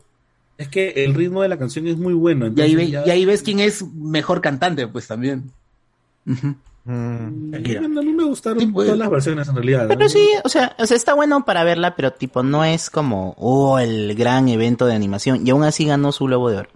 Es 0.58 0.68
que 0.68 0.90
el 1.04 1.14
ritmo 1.14 1.42
de 1.42 1.48
la 1.48 1.58
canción 1.58 1.88
es 1.88 1.96
muy 1.96 2.12
bueno. 2.14 2.46
Y 2.54 2.60
ahí, 2.60 2.76
ve- 2.76 2.90
ya- 2.90 3.04
y 3.06 3.10
ahí 3.10 3.24
ves 3.24 3.42
quién 3.42 3.58
es 3.58 3.82
mejor 3.92 4.40
cantante, 4.40 4.86
pues 4.86 5.08
también. 5.08 5.50
Mm, 6.84 7.54
A 7.54 7.58
mí 8.02 8.12
me 8.12 8.24
gustaron 8.24 8.72
todas 8.72 8.98
las 8.98 9.08
versiones 9.08 9.48
en 9.48 9.54
realidad. 9.54 9.82
¿no? 9.82 9.88
Pero 9.88 10.08
sí, 10.08 10.28
o 10.42 10.48
sea, 10.48 10.74
o 10.78 10.86
sea, 10.86 10.96
está 10.96 11.14
bueno 11.14 11.44
para 11.44 11.62
verla, 11.62 11.94
pero 11.94 12.12
tipo 12.12 12.42
no 12.42 12.64
es 12.64 12.90
como, 12.90 13.34
oh, 13.38 13.78
el 13.78 14.14
gran 14.16 14.48
evento 14.48 14.86
de 14.86 14.94
animación. 14.94 15.46
Y 15.46 15.50
aún 15.50 15.62
así 15.62 15.84
ganó 15.86 16.10
su 16.10 16.24
Globo 16.24 16.50
de 16.50 16.56
Oro. 16.58 16.68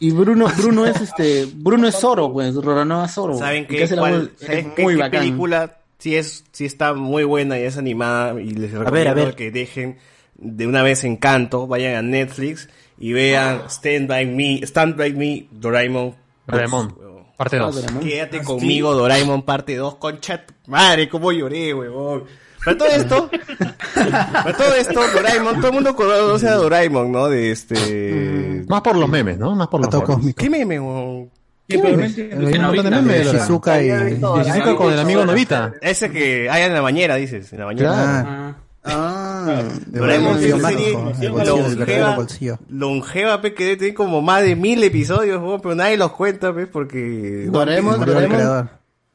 Y 0.00 0.10
Bruno, 0.10 0.46
Bruno 0.58 0.84
es 0.86 1.00
este, 1.00 1.46
Bruno 1.54 1.86
es 1.86 1.94
Zoro, 1.96 2.32
pues, 2.32 2.54
Roranoa 2.56 3.06
Zoro. 3.08 3.38
¿Saben 3.38 3.66
qué? 3.68 3.84
hace 3.84 3.94
la 3.94 4.02
¿Cuál- 4.02 4.20
voz 4.20 4.30
es 4.40 4.46
¿saben 4.46 4.74
qué- 4.74 4.82
muy 4.82 4.94
qué 4.94 5.00
bacán. 5.00 5.20
película 5.20 5.76
sí 5.98 6.16
es 6.16 6.44
sí 6.50 6.64
está 6.64 6.94
muy 6.94 7.22
buena 7.22 7.56
y 7.60 7.62
es 7.62 7.78
animada 7.78 8.40
y 8.40 8.50
les 8.50 8.72
ver, 8.72 8.80
recomiendo 8.80 9.10
a 9.10 9.14
ver. 9.26 9.34
que 9.36 9.52
dejen 9.52 9.98
de 10.34 10.66
una 10.66 10.82
vez 10.82 11.04
Encanto, 11.04 11.68
vayan 11.68 11.94
a 11.94 12.02
Netflix 12.02 12.68
y 12.98 13.12
vean 13.12 13.62
Stand 13.68 14.08
by 14.08 14.26
Me, 14.26 14.60
Stand 14.64 14.96
by 14.96 15.12
Me, 15.12 15.46
Doraemon. 15.52 16.16
Doraemon, 16.48 16.96
parte 17.42 17.58
2. 17.58 17.84
Quédate 18.02 18.42
conmigo, 18.42 18.94
Doraemon 18.94 19.42
parte 19.42 19.76
2, 19.76 19.96
concha 19.96 20.44
madre, 20.66 21.08
cómo 21.08 21.32
lloré, 21.32 21.74
huevón. 21.74 22.24
Para 22.64 22.78
todo 22.78 22.88
esto, 22.88 23.30
para 23.94 24.56
todo 24.56 24.74
esto, 24.76 25.00
Doraemon, 25.14 25.56
todo 25.56 25.68
el 25.68 25.74
mundo 25.74 25.96
conoce 25.96 26.48
a 26.48 26.54
Doraemon, 26.54 27.10
¿no? 27.10 27.28
De 27.28 27.50
este... 27.50 28.64
Más 28.68 28.80
por 28.82 28.96
los 28.96 29.08
memes, 29.08 29.38
¿no? 29.38 29.56
Más 29.56 29.66
por 29.68 29.80
los 29.80 30.08
memes. 30.08 30.34
¿Qué 30.36 30.48
meme, 30.48 30.78
huevón? 30.78 31.30
Sí, 31.68 31.78
pero 31.78 31.96
no 31.96 32.04
entiendo. 32.04 32.46
Hay 32.46 32.54
un 32.54 32.62
montón 32.62 32.84
de 32.84 32.90
memes 32.90 33.32
de 33.32 33.38
Shizuka 33.38 33.82
y... 33.82 33.88
Shizuka 33.88 34.76
con 34.76 34.92
el 34.92 34.98
amigo 35.00 35.24
Novita. 35.24 35.72
Ese 35.80 36.10
que 36.10 36.48
hay 36.48 36.62
en 36.62 36.74
la 36.74 36.80
bañera, 36.80 37.16
dices, 37.16 37.52
en 37.52 37.58
la 37.58 37.64
bañera. 37.64 37.92
Claro. 37.92 38.54
Ah, 38.84 39.62
Doraemon 39.86 40.42
es 40.42 40.54
una 40.54 40.68
serie 40.70 40.92
longeva, 40.92 42.16
bolsillo. 42.16 42.58
longeva, 42.68 43.40
pe, 43.40 43.54
que 43.54 43.76
tiene 43.76 43.94
como 43.94 44.22
más 44.22 44.42
de 44.42 44.56
mil 44.56 44.82
episodios, 44.82 45.40
pero 45.62 45.74
nadie 45.74 45.96
los 45.96 46.12
cuenta, 46.12 46.52
pe, 46.52 46.66
porque... 46.66 47.46
Doraemon, 47.48 48.04
Doraemon. 48.04 48.70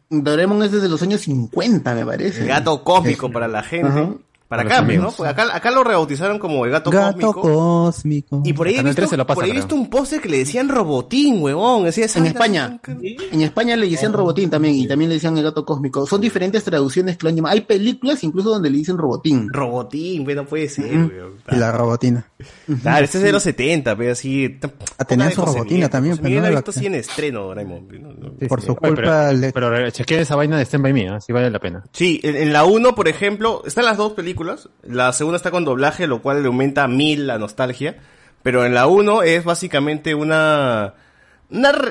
Doraemon 0.10 0.64
es 0.64 0.72
desde 0.72 0.88
los 0.88 1.02
años 1.02 1.22
50, 1.22 1.94
me 1.96 2.06
parece. 2.06 2.42
El 2.42 2.48
gato 2.48 2.84
cósmico 2.84 3.30
para 3.30 3.50
la 3.50 3.62
gente. 3.62 3.88
Ajá. 3.88 4.10
Para 4.48 4.62
acá, 4.64 4.84
pues, 4.86 4.98
¿no? 5.00 5.12
Pues 5.12 5.30
acá, 5.30 5.54
acá 5.54 5.72
lo 5.72 5.84
rebautizaron 5.84 6.40
como 6.40 6.64
el 6.66 6.72
gato, 6.72 6.90
Gato 6.90 7.34
cósmico. 7.34 7.42
cósmico. 7.42 8.42
Y 8.46 8.54
por 8.54 8.68
ahí 8.68 8.76
he 8.76 8.84
visto, 8.84 8.96
13 8.96 9.18
lo 9.18 9.28
pasa, 9.28 9.36
por 9.36 9.44
ahí 9.44 9.50
he 9.50 9.54
creo. 9.54 9.64
visto 9.64 9.76
un 9.76 9.90
póster 9.90 10.22
que 10.22 10.30
le 10.30 10.38
decían 10.38 10.70
robotín, 10.70 11.42
huevón. 11.42 11.84
Decía, 11.84 12.06
En 12.06 12.10
"Santa- 12.10 12.30
España, 12.30 12.80
en 12.88 13.42
España 13.42 13.76
le 13.76 13.88
dicen 13.88 14.14
robotín 14.14 14.50
también 14.50 14.76
y 14.76 14.88
también 14.88 15.10
le 15.10 15.16
decían 15.16 15.38
el 15.38 15.44
gato 15.44 15.66
cósmico. 15.66 16.08
Son 16.08 16.22
diferentes 16.22 16.64
traducciones 16.64 17.18
que 17.18 17.24
lo 17.26 17.30
han 17.30 17.36
llamado. 17.36 17.54
Hay 17.56 17.62
películas 17.62 18.24
incluso 18.24 18.50
donde 18.52 18.70
le 18.70 18.78
dicen 18.78 18.98
robotín. 18.98 19.50
Robotín, 19.52 20.24
güey, 20.24 20.36
no 20.36 20.46
puede 20.46 20.70
ser, 20.70 20.86
weón. 20.96 21.34
Y 21.52 21.56
la 21.58 21.72
robotina. 21.74 22.26
Claro, 22.82 23.04
este 23.04 23.18
es 23.18 23.24
de 23.26 23.32
los 23.34 23.44
70, 23.44 23.96
pero 23.98 24.14
así. 24.14 24.60
Ah, 24.98 25.04
tenía 25.04 25.30
su 25.32 25.42
robotina 25.44 25.90
también, 25.90 26.16
José 26.16 26.30
pero 26.30 26.42
no 26.42 26.50
visto 26.50 26.72
así 26.72 26.86
en 26.86 26.96
estreno. 26.96 27.54
Por 28.48 28.62
su 28.62 28.76
culpa 28.76 29.32
pero, 29.54 29.78
eh, 29.78 29.92
chequeen 29.92 30.22
esa 30.22 30.36
vaina 30.36 30.58
de 30.58 30.64
Stand 30.66 30.84
By 30.84 30.94
Me, 30.94 31.10
¿ah? 31.10 31.20
sí 31.20 31.34
vale 31.34 31.50
la 31.50 31.60
pena. 31.60 31.84
Sí, 31.92 32.20
en, 32.24 32.36
en 32.38 32.54
la 32.54 32.64
1, 32.64 32.96
por 32.96 33.08
ejemplo, 33.10 33.64
están 33.66 33.84
las 33.86 33.98
dos 33.98 34.14
películas. 34.14 34.37
La 34.84 35.14
segunda 35.14 35.38
está 35.38 35.52
con 35.52 35.66
doblaje, 35.66 36.08
lo 36.08 36.22
cual 36.22 36.42
le 36.42 36.48
aumenta 36.48 36.84
a 36.84 36.88
mil 36.88 37.28
la 37.28 37.38
nostalgia. 37.38 37.98
Pero 38.44 38.66
en 38.66 38.74
la 38.74 38.88
1 38.88 39.24
es 39.24 39.44
básicamente 39.44 40.16
una... 40.16 40.94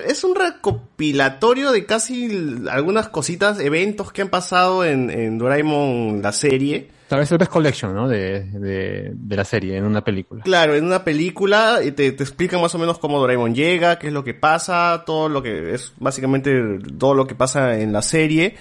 es 0.09 0.25
un 0.25 0.35
recopilatorio 0.35 1.73
de 1.73 1.85
casi 1.85 2.63
algunas 2.71 3.09
cositas, 3.09 3.61
eventos 3.61 4.13
que 4.13 4.23
han 4.23 4.29
pasado 4.29 4.85
en, 4.85 5.11
en 5.11 5.39
Doraemon, 5.39 6.23
la 6.23 6.33
serie. 6.33 6.91
Tal 7.09 7.21
vez 7.21 7.31
el 7.31 7.39
Best 7.39 7.53
Collection, 7.53 7.95
¿no? 7.95 8.09
De, 8.09 8.45
de, 8.45 9.13
de 9.13 9.37
la 9.37 9.45
serie, 9.45 9.77
en 9.77 9.85
una 9.85 10.03
película. 10.03 10.43
Claro, 10.43 10.75
en 10.75 10.85
una 10.85 11.05
película 11.05 11.79
te, 11.95 12.13
te 12.13 12.23
explican 12.23 12.61
más 12.61 12.75
o 12.75 12.79
menos 12.79 12.99
cómo 12.99 13.21
Doraemon 13.21 13.55
llega, 13.55 13.99
qué 13.99 14.09
es 14.09 14.13
lo 14.13 14.25
que 14.25 14.35
pasa, 14.35 15.05
todo 15.07 15.29
lo 15.29 15.41
que 15.43 15.75
es 15.75 15.93
básicamente 15.99 16.79
todo 16.99 17.15
lo 17.15 17.27
que 17.27 17.35
pasa 17.37 17.79
en 17.79 17.93
la 17.93 18.03
serie. 18.03 18.57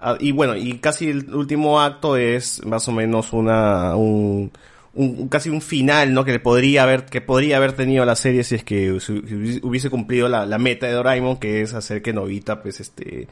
Ah, 0.00 0.16
y 0.20 0.32
bueno, 0.32 0.54
y 0.56 0.78
casi 0.78 1.08
el 1.08 1.34
último 1.34 1.80
acto 1.80 2.16
es 2.16 2.64
más 2.64 2.86
o 2.88 2.92
menos 2.92 3.32
una 3.32 3.96
un, 3.96 4.52
un- 4.94 5.28
casi 5.28 5.50
un 5.50 5.60
final, 5.60 6.14
¿no? 6.14 6.24
Que 6.24 6.32
le 6.32 6.38
podría 6.40 6.84
haber 6.84 7.04
que 7.06 7.20
podría 7.20 7.56
haber 7.56 7.72
tenido 7.72 8.04
la 8.04 8.14
serie 8.14 8.44
si 8.44 8.54
es 8.54 8.62
que 8.64 8.92
hubiese 8.92 9.90
cumplido 9.90 10.28
la, 10.28 10.46
la 10.46 10.58
meta 10.58 10.86
de 10.86 10.92
Doraemon, 10.92 11.38
que 11.38 11.62
es 11.62 11.74
hacer 11.74 12.00
que 12.02 12.12
Novita 12.12 12.62
pues 12.62 12.78
este 12.80 13.26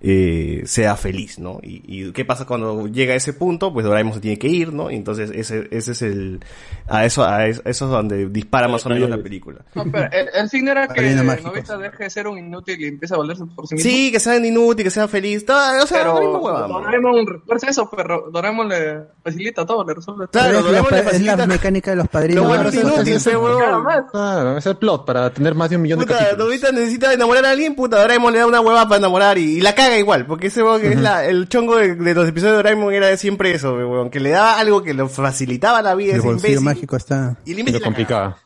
eh, 0.00 0.62
sea 0.66 0.96
feliz, 0.96 1.38
¿no? 1.38 1.58
Y, 1.62 1.82
y 1.86 2.12
qué 2.12 2.24
pasa 2.24 2.44
cuando 2.46 2.86
llega 2.86 3.14
a 3.14 3.16
ese 3.16 3.32
punto, 3.32 3.72
pues 3.72 3.84
Doraemon 3.84 4.14
se 4.14 4.20
tiene 4.20 4.38
que 4.38 4.48
ir, 4.48 4.72
¿no? 4.72 4.90
Y 4.90 4.94
entonces 4.96 5.30
ese, 5.34 5.68
ese 5.70 5.92
es 5.92 6.02
el, 6.02 6.40
a 6.86 7.04
eso, 7.04 7.24
a 7.24 7.46
eso 7.46 7.62
es 7.66 7.78
donde 7.80 8.28
dispara 8.28 8.68
más 8.68 8.84
o 8.86 8.88
menos 8.88 9.10
la 9.10 9.18
película. 9.18 9.58
No, 9.74 9.84
pero 9.90 10.08
el, 10.12 10.28
el 10.34 10.48
fin 10.48 10.64
no 10.64 10.70
era 10.72 10.88
que. 10.88 11.18
Novita 11.18 11.76
deje 11.78 12.04
de 12.04 12.10
ser 12.10 12.26
un 12.28 12.38
inútil 12.38 12.80
y 12.80 12.86
empiece 12.88 13.14
a 13.14 13.18
valerse 13.18 13.44
por 13.54 13.66
sí 13.66 13.74
mismo. 13.74 13.90
Sí, 13.90 14.12
que 14.12 14.20
sea 14.20 14.36
inútil, 14.36 14.84
que 14.84 14.90
sea 14.90 15.08
feliz, 15.08 15.44
todo, 15.44 15.82
o 15.82 15.86
sea, 15.86 15.98
pero 15.98 16.20
¿no? 16.20 16.38
Doraemon 16.68 17.26
refuerza 17.26 17.68
eso, 17.70 17.90
pero 17.94 18.28
Doraemon 18.32 18.68
le 18.68 18.98
facilita 19.22 19.64
todo, 19.66 19.84
le 19.84 19.94
resuelve 19.94 20.26
todo. 20.28 20.42
Claro, 20.42 20.58
es, 20.58 20.64
la, 20.64 20.70
Doraemon 20.70 20.90
le 20.92 20.98
es 20.98 21.04
la 21.04 21.10
facilita- 21.10 21.46
mecánica 21.46 21.90
de 21.90 21.96
los 21.96 22.08
padrinos. 22.08 22.42
Lo 22.44 22.48
bueno 22.48 22.68
es 22.68 22.74
inútil, 22.74 23.16
pe, 23.24 23.36
huevón. 23.36 23.84
Claro, 24.10 24.56
es 24.58 24.66
el 24.66 24.76
plot 24.76 25.04
para 25.06 25.30
tener 25.32 25.54
más 25.54 25.70
de 25.70 25.76
un 25.76 25.82
millón 25.82 25.98
de 26.00 26.06
Puta, 26.06 26.18
capítulos. 26.18 26.46
Novita 26.46 26.72
necesita 26.72 27.12
enamorar 27.12 27.44
a 27.46 27.50
alguien, 27.50 27.74
puta, 27.74 28.00
Doraemon 28.00 28.32
le 28.32 28.38
da 28.40 28.46
una 28.46 28.60
hueva 28.60 28.84
para 28.88 28.98
enamorar 28.98 29.38
y, 29.38 29.58
y 29.58 29.60
la 29.60 29.74
caga 29.88 29.98
igual, 29.98 30.26
porque 30.26 30.46
ese 30.48 30.62
huevón 30.62 30.80
que 30.80 30.88
es 30.92 31.00
la, 31.00 31.24
el 31.24 31.48
chongo 31.48 31.76
de, 31.76 31.94
de 31.94 32.14
los 32.14 32.28
episodios 32.28 32.52
de 32.52 32.56
Doraemon 32.62 32.92
era 32.94 33.16
siempre 33.16 33.52
eso, 33.52 33.74
huevón, 33.74 34.10
que 34.10 34.20
le 34.20 34.30
daba 34.30 34.58
algo 34.58 34.82
que 34.82 34.94
le 34.94 35.08
facilitaba 35.08 35.82
la 35.82 35.94
vida 35.94 36.12
El 36.12 36.18
ese 36.18 36.26
bolsillo 36.28 36.48
imbécil. 36.60 36.64
mágico 36.64 36.96
está. 36.96 37.36
Y 37.44 37.52
el 37.60 37.80
complicaba. 37.82 38.36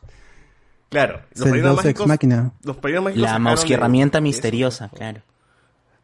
Claro, 0.89 1.21
los 1.35 1.47
Ex 1.47 1.63
mágicos, 1.63 2.07
Máquina. 2.07 2.51
los 2.63 2.77
padrinos 2.77 3.03
mágicos 3.05 3.21
La 3.23 3.27
sacaron 3.29 3.43
mosquierramienta 3.51 4.17
de- 4.19 4.21
misteriosa, 4.21 4.89
claro. 4.89 5.21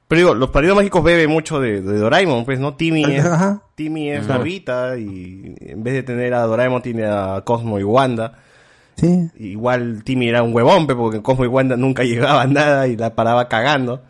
Pero 0.08 0.19
digo, 0.19 0.34
los 0.34 0.50
padrinos 0.50 0.76
mágicos 0.77 1.03
bebe 1.03 1.27
mucho 1.27 1.59
de, 1.59 1.82
de 1.84 1.98
Doraemon, 2.00 2.43
pues, 2.43 2.59
¿no? 2.59 2.74
Timmy 2.74 3.03
es, 3.03 3.24
Ajá. 3.24 3.61
Timmy 3.76 4.09
es 4.09 4.26
Claro. 4.26 4.40
Novita 4.40 4.98
y 4.98 5.56
en 5.59 5.84
vez 5.84 5.93
de 5.93 6.01
tener 6.01 6.34
a 6.34 6.42
Doraemon 6.42 6.82
tiene 6.82 7.06
a 7.06 7.42
Cosmo 7.45 7.77
y 7.80 7.84
Wanda. 7.84 8.34
Sí. 8.95 9.30
Igual 9.38 10.03
Timmy 10.03 10.27
era 10.30 10.42
un 10.42 10.53
huevón, 10.56 10.88
pe, 10.88 10.95
porque 10.95 11.22
Cosmo 11.22 11.45
y 11.45 11.48
Wanda 11.48 11.77
nunca 11.77 12.03
llegaban 12.03 12.50
a 12.50 12.53
nada 12.61 12.88
y 12.88 12.98
la 12.98 13.14
paraba 13.14 13.48
cagando. 13.48 14.01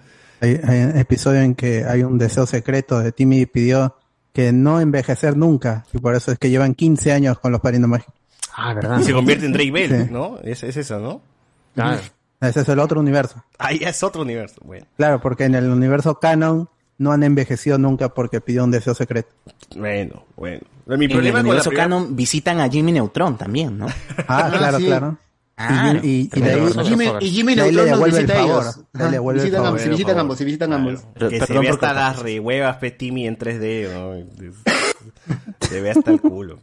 Hay, 0.41 0.59
hay 0.63 0.83
un 0.83 0.97
episodio 0.97 1.41
en 1.41 1.55
que 1.55 1.85
hay 1.85 2.03
un 2.03 2.17
deseo 2.17 2.45
secreto 2.45 2.99
de 2.99 3.11
Timmy 3.11 3.45
pidió 3.45 3.95
que 4.33 4.51
no 4.51 4.79
envejecer 4.79 5.35
nunca. 5.35 5.85
Y 5.93 5.97
por 5.97 6.15
eso 6.15 6.31
es 6.31 6.39
que 6.39 6.49
llevan 6.49 6.75
15 6.75 7.11
años 7.11 7.39
con 7.39 7.51
los 7.51 7.61
padrinos 7.61 7.89
mágicos. 7.89 8.13
Ah, 8.55 8.73
¿verdad? 8.73 8.99
Y 8.99 9.03
se 9.03 9.13
convierte 9.13 9.45
en 9.45 9.53
Drake 9.53 9.71
Bell, 9.71 10.05
Sí. 10.07 10.11
¿no? 10.13 10.37
Es, 10.43 10.63
es 10.63 10.77
eso, 10.77 10.99
¿no? 10.99 11.21
Claro. 11.75 11.99
Ese 12.41 12.61
es 12.61 12.69
el 12.69 12.79
otro 12.79 12.99
universo. 12.99 13.43
Ahí 13.57 13.79
es 13.81 14.01
otro 14.03 14.21
universo, 14.21 14.61
bueno. 14.63 14.85
Claro, 14.97 15.19
porque 15.21 15.43
en 15.45 15.55
el 15.55 15.69
universo 15.69 16.19
canon 16.19 16.69
no 16.97 17.11
han 17.11 17.23
envejecido 17.23 17.77
nunca 17.77 18.09
porque 18.09 18.39
pidió 18.41 18.63
un 18.63 18.71
deseo 18.71 18.93
secreto. 18.93 19.29
Bueno, 19.75 20.23
bueno. 20.35 20.61
Mi 20.87 20.95
en 20.95 21.01
el 21.03 21.09
problema 21.11 21.39
con 21.39 21.43
la 21.45 21.49
universo 21.49 21.69
primera- 21.69 21.83
canon 21.89 22.15
visitan 22.15 22.59
a 22.59 22.69
Jimmy 22.69 22.91
Neutron 22.93 23.37
también, 23.37 23.77
¿no? 23.77 23.87
Ah, 24.27 24.49
claro, 24.57 24.77
sí. 24.79 24.85
claro. 24.85 25.17
Ah, 25.61 25.93
y, 26.01 26.07
y, 26.07 26.21
y 26.21 26.27
pero 26.29 26.45
de 26.45 26.51
ahí, 26.53 26.73
no 26.75 26.85
Jimmy, 26.85 27.05
y 27.19 27.29
Jimmy 27.31 27.55
de 27.55 27.61
ahí 27.63 27.71
le 27.73 27.83
devuelve 27.83 28.17
el 28.19 28.25
visita 28.25 28.33
a 28.43 28.47
favor. 28.47 28.63
ahí 28.93 29.03
le 29.05 29.11
devuelve 29.11 29.41
el 29.41 29.45
visitan, 29.45 29.63
favor. 29.63 29.67
ambos, 29.67 29.81
se 29.81 29.89
visitan 29.89 30.19
ambos, 30.19 30.37
se 30.37 30.45
visitan 30.45 30.73
ambos. 30.73 30.99
Pero- 31.15 31.29
que 31.29 31.39
se 31.45 31.59
ve 31.59 31.69
hasta 31.69 31.93
las 31.93 32.19
rehuevas, 32.19 32.77
pe, 32.77 32.91
Timmy 32.91 33.27
en 33.27 33.37
3D, 33.37 33.93
¿no? 33.93 34.53
Se 35.67 35.81
ve 35.81 35.91
hasta 35.91 36.11
el 36.11 36.21
culo. 36.21 36.59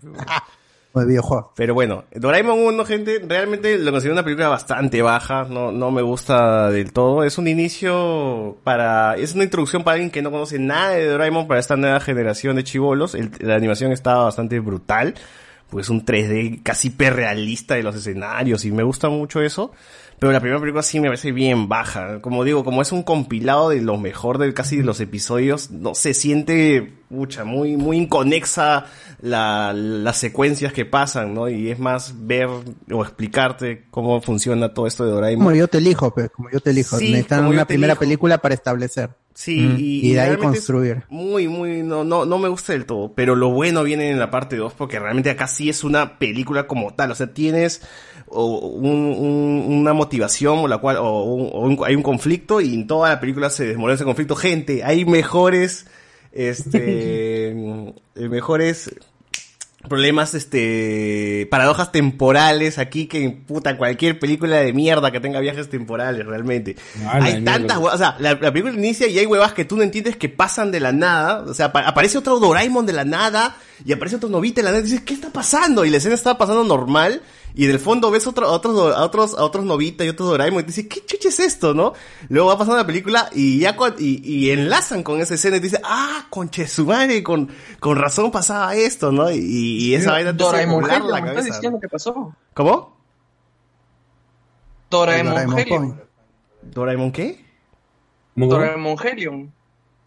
videojuego. 0.95 1.53
Pero 1.57 1.75
bueno, 1.75 2.05
Doraemon 2.15 2.59
1, 2.59 2.85
gente, 2.87 3.23
realmente 3.29 3.77
lo 3.79 3.91
considero 3.93 4.15
una 4.15 4.25
película 4.25 4.49
bastante 4.49 5.03
baja, 5.03 5.45
no, 5.49 5.71
no 5.71 5.91
me 5.91 6.01
gusta 6.03 6.71
del 6.71 6.93
todo. 6.93 7.23
Es 7.23 7.37
un 7.39 7.49
inicio 7.49 8.57
para, 8.65 9.15
es 9.17 9.35
una 9.35 9.45
introducción 9.45 9.85
para 9.85 9.97
alguien 9.97 10.11
que 10.11 10.23
no 10.23 10.31
conoce 10.31 10.59
nada 10.59 10.91
de 10.93 11.07
Doraemon 11.07 11.47
para 11.47 11.61
esta 11.61 11.77
nueva 11.77 12.01
generación 12.01 12.57
de 12.57 12.65
chivolos. 12.65 13.15
El- 13.15 13.31
la 13.41 13.57
animación 13.57 13.93
está 13.93 14.17
bastante 14.17 14.59
brutal, 14.61 15.15
pues 15.71 15.87
es 15.87 15.91
un 15.91 16.05
3D 16.05 16.63
casi 16.63 16.91
perrealista 16.91 17.75
de 17.75 17.83
los 17.83 17.97
escenarios 17.97 18.65
y 18.65 18.73
me 18.73 18.83
gusta 18.83 19.09
mucho 19.09 19.43
eso. 19.43 19.73
Pero 20.19 20.33
la 20.33 20.41
primera 20.41 20.61
película 20.61 20.83
sí 20.83 20.99
me 20.99 21.09
parece 21.09 21.33
bien 21.33 21.69
baja. 21.69 22.23
Como 22.23 22.43
digo, 22.45 22.65
como 22.65 22.81
es 22.81 22.91
un 22.91 23.03
compilado 23.03 23.69
de 23.69 23.83
lo 23.83 23.99
mejor 23.99 24.39
de 24.39 24.55
casi 24.55 24.79
de 24.79 24.85
los 24.85 25.01
episodios, 25.01 25.71
no 25.71 25.95
se 25.95 26.15
siente, 26.15 26.95
mucha, 27.09 27.45
muy, 27.45 27.77
muy 27.77 27.97
inconexa 27.99 28.87
la, 29.23 29.73
las 29.73 30.17
secuencias 30.19 30.73
que 30.73 30.85
pasan, 30.85 31.35
¿no? 31.35 31.49
Y 31.49 31.71
es 31.71 31.79
más 31.79 32.15
ver 32.27 32.49
o 32.93 33.03
explicarte 33.03 33.85
cómo 33.91 34.21
funciona 34.21 34.75
todo 34.75 34.87
esto 34.87 35.05
de 35.05 35.11
Doraemon. 35.13 35.45
Como 35.47 35.57
yo 35.57 35.69
te 35.69 35.79
elijo, 35.79 36.13
pues, 36.15 36.31
como 36.31 36.51
yo 36.51 36.61
te 36.61 36.71
elijo. 36.71 36.97
Sí, 36.99 37.11
Necesitan 37.11 37.47
una 37.47 37.65
primera 37.67 37.93
elijo. 37.93 38.01
película 38.01 38.39
para 38.39 38.55
establecer. 38.55 39.11
Sí, 39.35 39.59
y, 39.79 40.11
y 40.11 40.13
de 40.15 40.21
ahí 40.21 40.37
construir. 40.39 41.03
Muy, 41.11 41.47
muy, 41.47 41.83
no, 41.83 42.05
no, 42.05 42.25
no 42.25 42.39
me 42.39 42.49
gusta 42.49 42.73
del 42.73 42.87
todo. 42.87 43.13
Pero 43.15 43.35
lo 43.35 43.51
bueno 43.51 43.83
viene 43.85 44.11
en 44.11 44.19
la 44.19 44.31
parte 44.31 44.57
2 44.57 44.73
porque 44.73 44.99
realmente 44.99 45.29
acá 45.29 45.47
sí 45.47 45.69
es 45.69 45.85
una 45.85 46.19
película 46.19 46.67
como 46.67 46.95
tal. 46.95 47.11
O 47.11 47.15
sea, 47.15 47.35
tienes 47.35 47.83
o, 48.29 48.47
un- 48.57 49.15
un- 49.15 49.65
una 49.81 49.93
motivación 49.93 50.61
o 50.61 50.69
la 50.69 50.79
cual, 50.79 50.97
o, 50.97 51.05
o 51.05 51.61
un- 51.61 51.79
hay 51.85 51.95
un 51.95 52.03
conflicto 52.03 52.63
y 52.63 52.73
en 52.73 52.87
toda 52.87 53.11
la 53.11 53.21
película 53.21 53.51
se 53.51 53.67
desmorona 53.67 53.95
ese 53.97 54.05
conflicto. 54.05 54.37
Gente, 54.37 54.83
hay 54.85 55.05
mejores, 55.05 55.87
este, 56.37 57.49
eh, 58.17 58.29
mejores 58.29 58.91
problemas, 59.89 60.35
este, 60.35 61.47
paradojas 61.49 61.93
temporales 61.93 62.79
aquí 62.79 63.07
que 63.07 63.31
puta 63.31 63.77
cualquier 63.77 64.19
película 64.19 64.57
de 64.57 64.73
mierda 64.73 65.13
que 65.13 65.21
tenga 65.21 65.39
viajes 65.39 65.69
temporales, 65.71 66.27
realmente. 66.27 66.75
Hay 67.09 67.45
tantas 67.45 67.77
huevas, 67.79 67.95
o 67.95 67.99
sea, 67.99 68.17
la, 68.19 68.31
la 68.35 68.53
película 68.53 68.75
inicia 68.75 69.07
y 69.07 69.17
hay 69.19 69.27
huevas 69.27 69.53
que 69.53 69.65
tú 69.65 69.77
no 69.77 69.85
entiendes 69.85 70.17
que 70.17 70.29
pasan 70.29 70.73
de 70.73 70.81
la 70.81 70.91
nada, 70.91 71.43
o 71.43 71.55
sea, 71.55 71.67
apa- 71.67 71.87
aparece 71.87 72.19
otro 72.19 72.41
Doraemon 72.41 72.85
de 72.85 72.95
la 72.95 73.05
nada 73.05 73.57
y 73.85 73.93
aparece 73.93 74.17
otro 74.17 74.29
Novita 74.29 74.61
de 74.61 74.65
la 74.65 74.71
nada 74.73 74.81
y 74.81 74.87
dices, 74.91 75.03
¿qué 75.03 75.15
está 75.15 75.31
pasando? 75.31 75.85
Y 75.85 75.91
la 75.91 75.99
escena 75.99 76.17
está 76.17 76.37
pasando 76.37 76.65
normal 76.65 77.23
y 77.59 77.67
del 77.67 77.81
fondo 77.81 78.11
ves 78.11 78.27
otro, 78.27 78.47
a 78.47 78.51
otros, 78.53 78.95
a 78.95 79.03
otros, 79.03 79.35
a 79.37 79.43
otros 79.43 79.65
Novita 79.65 80.05
y 80.05 80.09
otros 80.11 80.29
Doraemon 80.29 80.61
y 80.61 80.63
te 80.65 80.67
dices, 80.69 80.87
¿qué 80.89 81.05
chucha 81.05 81.31
es 81.31 81.41
esto, 81.41 81.73
no? 81.75 81.95
Luego 82.29 82.49
va 82.49 82.59
pasando 82.59 82.77
la 82.77 82.87
película 82.87 83.31
y 83.33 83.59
ya 83.61 83.75
y, 83.99 84.21
y 84.23 84.51
enlazan 84.51 85.03
con 85.03 85.21
esa 85.21 85.35
escena 85.35 85.57
y 85.57 85.61
te 85.61 85.65
dices, 85.69 85.81
ah, 85.83 86.27
conche 86.31 86.69
su 86.69 86.85
madre, 86.85 87.23
con, 87.23 87.49
con 87.81 87.97
razón 87.97 88.31
pasaba 88.31 88.75
esto, 88.77 89.11
¿no? 89.11 89.31
Y, 89.31 89.39
y 89.39 89.95
esa 89.95 90.13
vaina 90.13 90.37
te 90.37 90.45
hace 90.45 90.67
volar 90.67 91.03
la 91.03 91.21
me 91.23 91.29
estás 91.29 91.35
cabeza. 91.35 91.55
diciendo 91.57 91.81
qué 91.81 91.89
pasó. 91.89 92.35
¿Cómo? 92.55 92.95
Doraemon 94.91 95.33
Doraemon 95.35 95.59
Helio. 95.59 95.77
Point. 95.77 95.97
¿Doraemon 96.63 97.13
qué? 97.13 97.45
Doraemon 98.37 98.97
Helium. 99.03 99.51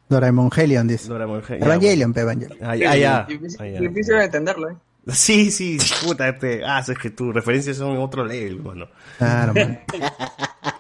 Doraemon 0.07 0.49
Helion, 0.55 0.87
dice. 0.87 1.07
Doraemon 1.07 1.41
Helion. 1.47 1.63
Evangelion, 1.63 2.13
pe, 2.13 2.21
Evangelion. 2.21 2.57
Ah, 2.61 2.71
Ah, 2.71 2.95
ya. 2.95 3.25
difícil 3.27 4.15
de 4.17 4.23
entenderlo, 4.25 4.69
¿eh? 4.69 4.75
Sí, 5.13 5.51
sí, 5.51 5.77
puta, 6.03 6.29
este, 6.29 6.63
ah, 6.63 6.83
es 6.87 6.97
que 6.97 7.09
tus 7.09 7.33
referencias 7.33 7.77
son 7.77 7.97
otro 7.97 8.25
level, 8.25 8.61
mano. 8.61 8.87
Claro, 9.17 9.53
man. 9.53 9.79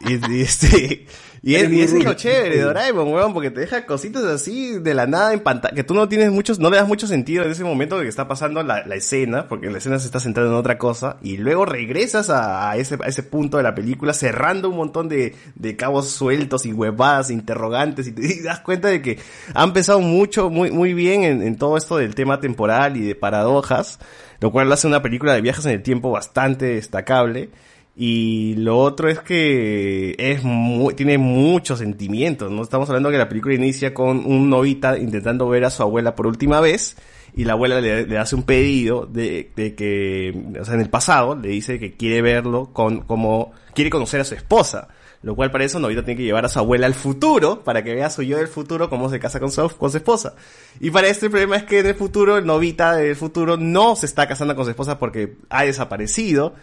Y, 0.01 0.33
y 0.33 0.41
este, 0.41 1.07
Y 1.41 1.55
es, 1.55 1.71
y 1.71 1.81
es 1.81 1.93
lo 1.93 2.13
chévere 2.13 2.57
de 2.57 2.61
Doraemon, 2.63 3.13
weón, 3.13 3.33
porque 3.33 3.51
te 3.51 3.61
deja 3.61 3.85
cositas 3.85 4.23
así 4.23 4.79
de 4.79 4.93
la 4.93 5.07
nada 5.07 5.33
en 5.33 5.39
pantalla, 5.39 5.73
que 5.73 5.83
tú 5.83 5.93
no 5.93 6.09
tienes 6.09 6.31
muchos, 6.31 6.59
no 6.59 6.69
le 6.69 6.77
das 6.77 6.87
mucho 6.87 7.07
sentido 7.07 7.43
en 7.43 7.51
ese 7.51 7.63
momento 7.63 7.97
de 7.97 8.03
que 8.03 8.09
está 8.09 8.27
pasando 8.27 8.61
la, 8.63 8.85
la 8.85 8.95
escena, 8.95 9.47
porque 9.47 9.69
la 9.69 9.77
escena 9.77 9.99
se 9.99 10.07
está 10.07 10.19
centrando 10.19 10.51
en 10.51 10.57
otra 10.57 10.77
cosa, 10.77 11.17
y 11.21 11.37
luego 11.37 11.65
regresas 11.65 12.29
a, 12.29 12.69
a 12.69 12.77
ese, 12.77 12.97
a 13.01 13.07
ese 13.07 13.23
punto 13.23 13.57
de 13.57 13.63
la 13.63 13.73
película 13.75 14.13
cerrando 14.13 14.69
un 14.69 14.77
montón 14.77 15.07
de, 15.07 15.35
de 15.55 15.75
cabos 15.75 16.09
sueltos 16.09 16.65
y 16.65 16.73
huevadas, 16.73 17.31
interrogantes, 17.31 18.07
y 18.07 18.11
te 18.11 18.25
y 18.39 18.41
das 18.41 18.59
cuenta 18.59 18.89
de 18.89 19.01
que 19.01 19.19
han 19.53 19.73
pensado 19.73 20.01
mucho, 20.01 20.49
muy, 20.49 20.71
muy 20.71 20.93
bien 20.93 21.23
en, 21.23 21.41
en 21.41 21.57
todo 21.57 21.77
esto 21.77 21.97
del 21.97 22.15
tema 22.15 22.39
temporal 22.39 22.97
y 22.97 23.01
de 23.01 23.15
paradojas, 23.15 23.99
lo 24.41 24.51
cual 24.51 24.71
hace 24.71 24.87
una 24.87 25.01
película 25.01 25.33
de 25.33 25.41
viajes 25.41 25.65
en 25.65 25.71
el 25.71 25.83
tiempo 25.83 26.11
bastante 26.11 26.65
destacable. 26.65 27.49
Y 28.01 28.55
lo 28.55 28.77
otro 28.77 29.09
es 29.09 29.19
que 29.19 30.15
es 30.17 30.41
mu- 30.41 30.93
tiene 30.93 31.17
muchos 31.17 31.79
sentimientos, 31.79 32.49
¿no? 32.49 32.61
Estamos 32.61 32.87
hablando 32.87 33.11
que 33.11 33.17
la 33.17 33.27
película 33.27 33.55
inicia 33.55 33.93
con 33.93 34.25
un 34.25 34.49
novita 34.49 34.97
intentando 34.97 35.49
ver 35.49 35.65
a 35.65 35.69
su 35.69 35.83
abuela 35.83 36.15
por 36.15 36.25
última 36.25 36.61
vez 36.61 36.95
y 37.35 37.43
la 37.43 37.53
abuela 37.53 37.81
le, 37.81 38.17
hace 38.17 38.37
un 38.37 38.43
pedido 38.43 39.05
de, 39.05 39.51
de 39.53 39.75
que, 39.75 40.33
o 40.61 40.63
sea, 40.63 40.75
en 40.75 40.79
el 40.79 40.89
pasado 40.89 41.35
le 41.35 41.49
dice 41.49 41.77
que 41.77 41.97
quiere 41.97 42.21
verlo 42.21 42.69
con, 42.71 43.01
como, 43.01 43.51
quiere 43.73 43.89
conocer 43.89 44.21
a 44.21 44.23
su 44.23 44.33
esposa. 44.33 44.87
Lo 45.21 45.35
cual 45.35 45.51
para 45.51 45.65
eso 45.65 45.79
Novita 45.79 46.05
tiene 46.05 46.17
que 46.19 46.23
llevar 46.23 46.45
a 46.45 46.47
su 46.47 46.59
abuela 46.59 46.85
al 46.87 46.93
futuro 46.93 47.65
para 47.65 47.83
que 47.83 47.93
vea 47.93 48.05
a 48.05 48.09
su 48.09 48.23
yo 48.23 48.37
del 48.37 48.47
futuro 48.47 48.89
cómo 48.89 49.09
se 49.09 49.19
casa 49.19 49.41
con 49.41 49.51
su, 49.51 49.67
con 49.75 49.91
su 49.91 49.97
esposa. 49.97 50.35
Y 50.79 50.91
para 50.91 51.09
este 51.09 51.25
el 51.25 51.31
problema 51.31 51.57
es 51.57 51.63
que 51.63 51.79
en 51.79 51.87
el 51.87 51.95
futuro, 51.95 52.39
Novita 52.39 52.95
del 52.95 53.17
futuro 53.17 53.57
no 53.57 53.97
se 53.97 54.05
está 54.05 54.25
casando 54.25 54.55
con 54.55 54.63
su 54.63 54.71
esposa 54.71 54.97
porque 54.97 55.35
ha 55.49 55.65
desaparecido. 55.65 56.53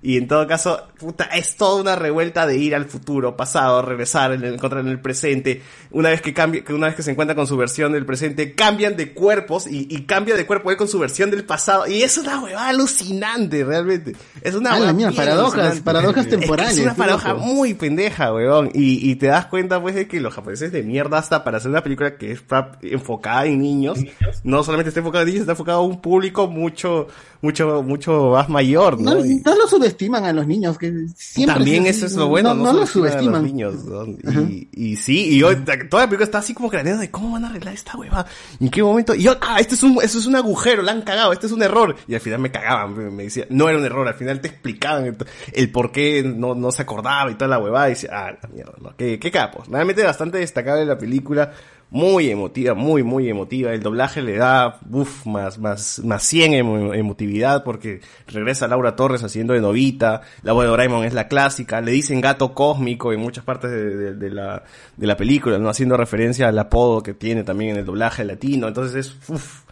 Y 0.00 0.16
en 0.16 0.26
todo 0.26 0.46
caso, 0.46 0.80
puta, 0.98 1.24
es 1.24 1.56
toda 1.56 1.80
una 1.80 1.96
revuelta 1.96 2.46
de 2.46 2.56
ir 2.56 2.74
al 2.74 2.86
futuro, 2.86 3.36
pasado, 3.36 3.82
regresar, 3.82 4.32
en 4.32 4.42
el- 4.44 4.54
encontrar 4.54 4.82
en 4.82 4.88
el 4.90 5.00
presente. 5.00 5.62
Una 5.90 6.08
vez 6.10 6.22
que 6.22 6.32
cambia, 6.32 6.64
que 6.64 6.72
una 6.74 6.86
vez 6.86 6.96
que 6.96 7.02
se 7.02 7.10
encuentra 7.12 7.34
con 7.36 7.46
su 7.46 7.56
versión 7.56 7.92
del 7.92 8.06
presente, 8.06 8.54
cambian 8.54 8.96
de 8.96 9.12
cuerpos 9.12 9.66
y, 9.66 9.86
y 9.90 10.02
cambia 10.02 10.34
de 10.36 10.46
cuerpo 10.46 10.70
él 10.70 10.76
con 10.76 10.88
su 10.88 10.98
versión 10.98 11.30
del 11.30 11.44
pasado. 11.44 11.86
Y 11.86 12.02
es 12.02 12.16
una 12.18 12.40
huevada 12.42 12.68
alucinante, 12.68 13.64
realmente. 13.64 14.14
Es 14.40 14.54
una 14.54 14.70
Ah, 14.70 14.74
huevada 14.74 14.92
mía, 14.92 15.10
paradojas, 15.14 15.54
alucinante. 15.54 15.82
paradojas 15.82 16.26
Es 16.26 16.30
que 16.32 16.36
temporales, 16.38 16.76
Es 16.78 16.82
una 16.84 16.94
paradoja 16.96 17.28
loco. 17.34 17.44
muy 17.44 17.74
pendeja, 17.74 18.32
weón. 18.32 18.70
Y, 18.74 19.10
y 19.10 19.16
te 19.16 19.26
das 19.26 19.46
cuenta, 19.46 19.80
pues, 19.80 19.94
de 19.94 20.08
que 20.08 20.20
los 20.20 20.34
japoneses 20.34 20.72
de 20.72 20.82
mierda 20.82 21.18
hasta 21.18 21.44
para 21.44 21.58
hacer 21.58 21.70
una 21.70 21.82
película 21.82 22.16
que 22.16 22.32
es 22.32 22.42
enfocada 22.82 23.46
en 23.46 23.60
niños, 23.60 23.98
no 24.44 24.62
solamente 24.64 24.88
está 24.88 25.00
enfocada 25.00 25.22
en 25.22 25.28
niños, 25.28 25.40
está 25.42 25.52
enfocada 25.52 25.78
a 25.78 25.82
un 25.82 26.00
público 26.00 26.48
mucho, 26.48 27.08
mucho, 27.40 27.82
mucho 27.82 28.30
más 28.30 28.48
mayor, 28.48 29.00
¿no? 29.00 29.14
No, 29.14 29.20
no 29.44 29.54
lo 29.56 29.68
subestiman 29.82 30.24
a 30.24 30.32
los 30.32 30.46
niños, 30.46 30.78
que 30.78 31.06
siempre 31.14 31.56
también 31.56 31.86
es 31.86 31.96
eso 31.98 32.06
es 32.06 32.14
lo 32.14 32.28
bueno. 32.28 32.54
No, 32.54 32.64
no 32.64 32.80
lo 32.80 32.86
subestiman 32.86 33.34
a 33.34 33.38
los 33.38 33.42
niños, 33.42 33.84
¿no? 33.84 34.06
y, 34.06 34.68
y 34.72 34.96
sí, 34.96 35.34
y 35.34 35.38
yo, 35.38 35.48
toda 35.88 36.04
la 36.04 36.08
película 36.08 36.24
está 36.24 36.38
así 36.38 36.54
como 36.54 36.70
craneando 36.70 37.00
de 37.00 37.10
cómo 37.10 37.32
van 37.32 37.44
a 37.44 37.48
arreglar 37.48 37.74
esta 37.74 37.96
hueva. 37.96 38.26
¿En 38.60 38.70
qué 38.70 38.82
momento? 38.82 39.14
Y 39.14 39.22
yo, 39.22 39.36
ah, 39.40 39.58
este 39.60 39.74
es 39.74 39.82
un, 39.82 39.98
eso 40.02 40.18
es 40.18 40.26
un 40.26 40.36
agujero, 40.36 40.82
la 40.82 40.92
han 40.92 41.02
cagado, 41.02 41.32
este 41.32 41.46
es 41.46 41.52
un 41.52 41.62
error. 41.62 41.96
Y 42.06 42.14
al 42.14 42.20
final 42.20 42.38
me 42.38 42.50
cagaban, 42.50 42.96
me, 42.96 43.10
me 43.10 43.24
decían, 43.24 43.46
no 43.50 43.68
era 43.68 43.78
un 43.78 43.84
error, 43.84 44.06
al 44.06 44.14
final 44.14 44.40
te 44.40 44.48
explicaban 44.48 45.06
el, 45.06 45.16
el 45.52 45.70
por 45.70 45.92
qué 45.92 46.22
no, 46.22 46.54
no 46.54 46.72
se 46.72 46.82
acordaba 46.82 47.30
y 47.30 47.34
toda 47.34 47.48
la 47.48 47.58
huevada. 47.58 47.88
Y 47.88 47.92
decía, 47.92 48.10
ah, 48.12 48.38
la 48.42 48.48
mierda, 48.48 48.74
no, 48.80 48.96
qué, 48.96 49.18
qué 49.18 49.30
capos. 49.30 49.68
Realmente 49.68 50.02
bastante 50.02 50.38
destacable 50.38 50.84
la 50.86 50.98
película. 50.98 51.52
Muy 51.94 52.30
emotiva, 52.30 52.72
muy, 52.72 53.02
muy 53.02 53.28
emotiva. 53.28 53.70
El 53.74 53.82
doblaje 53.82 54.22
le 54.22 54.36
da, 54.38 54.78
uff, 54.90 55.26
más, 55.26 55.58
más, 55.58 56.00
más 56.02 56.22
100 56.22 56.52
emo- 56.54 56.94
emotividad 56.94 57.64
porque 57.64 58.00
regresa 58.28 58.66
Laura 58.66 58.96
Torres 58.96 59.22
haciendo 59.22 59.52
de 59.52 59.60
novita. 59.60 60.22
La 60.42 60.54
voz 60.54 60.64
de 60.64 60.70
Doraemon 60.70 61.04
es 61.04 61.12
la 61.12 61.28
clásica. 61.28 61.82
Le 61.82 61.92
dicen 61.92 62.22
gato 62.22 62.54
cósmico 62.54 63.12
en 63.12 63.20
muchas 63.20 63.44
partes 63.44 63.70
de, 63.70 64.30
la, 64.30 64.62
de 64.96 65.06
la 65.06 65.18
película, 65.18 65.58
¿no? 65.58 65.68
Haciendo 65.68 65.98
referencia 65.98 66.48
al 66.48 66.58
apodo 66.58 67.02
que 67.02 67.12
tiene 67.12 67.44
también 67.44 67.72
en 67.72 67.76
el 67.80 67.84
doblaje 67.84 68.24
latino. 68.24 68.68
Entonces 68.68 68.94
es, 69.06 69.28
uff, 69.28 69.64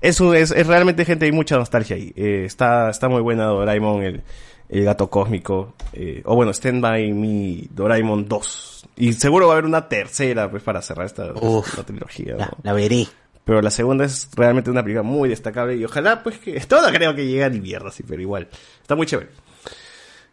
eso 0.00 0.34
es, 0.34 0.50
es 0.50 0.66
realmente 0.66 1.04
gente, 1.04 1.26
hay 1.26 1.32
mucha 1.32 1.56
nostalgia 1.56 1.94
ahí. 1.94 2.12
Eh, 2.16 2.42
está, 2.46 2.90
está 2.90 3.08
muy 3.08 3.22
buena 3.22 3.44
Doraemon, 3.44 4.02
el, 4.02 4.22
el 4.70 4.84
gato 4.84 5.10
cósmico. 5.10 5.74
Eh, 5.92 6.22
o 6.24 6.36
bueno, 6.36 6.52
Stand 6.52 6.80
By 6.80 7.12
Me 7.12 7.64
Doraemon 7.70 8.28
2. 8.28 8.86
Y 8.96 9.12
seguro 9.14 9.46
va 9.46 9.54
a 9.54 9.56
haber 9.56 9.66
una 9.66 9.88
tercera, 9.88 10.50
pues, 10.50 10.62
para 10.62 10.80
cerrar 10.80 11.06
esta, 11.06 11.32
esta 11.32 11.82
trilogía. 11.84 12.36
¿no? 12.36 12.48
La 12.62 12.72
veré. 12.72 13.06
Pero 13.44 13.62
la 13.62 13.70
segunda 13.70 14.04
es 14.04 14.28
realmente 14.36 14.70
una 14.70 14.82
película 14.82 15.02
muy 15.02 15.28
destacable 15.28 15.76
y 15.76 15.84
ojalá, 15.84 16.22
pues, 16.22 16.38
que... 16.38 16.56
Esto 16.56 16.80
no 16.80 16.88
creo 16.92 17.14
que 17.14 17.26
llegue 17.26 17.44
a 17.44 17.48
ni 17.50 17.60
mierda, 17.60 17.90
sí, 17.90 18.04
pero 18.06 18.22
igual. 18.22 18.48
Está 18.80 18.94
muy 18.94 19.06
chévere. 19.06 19.30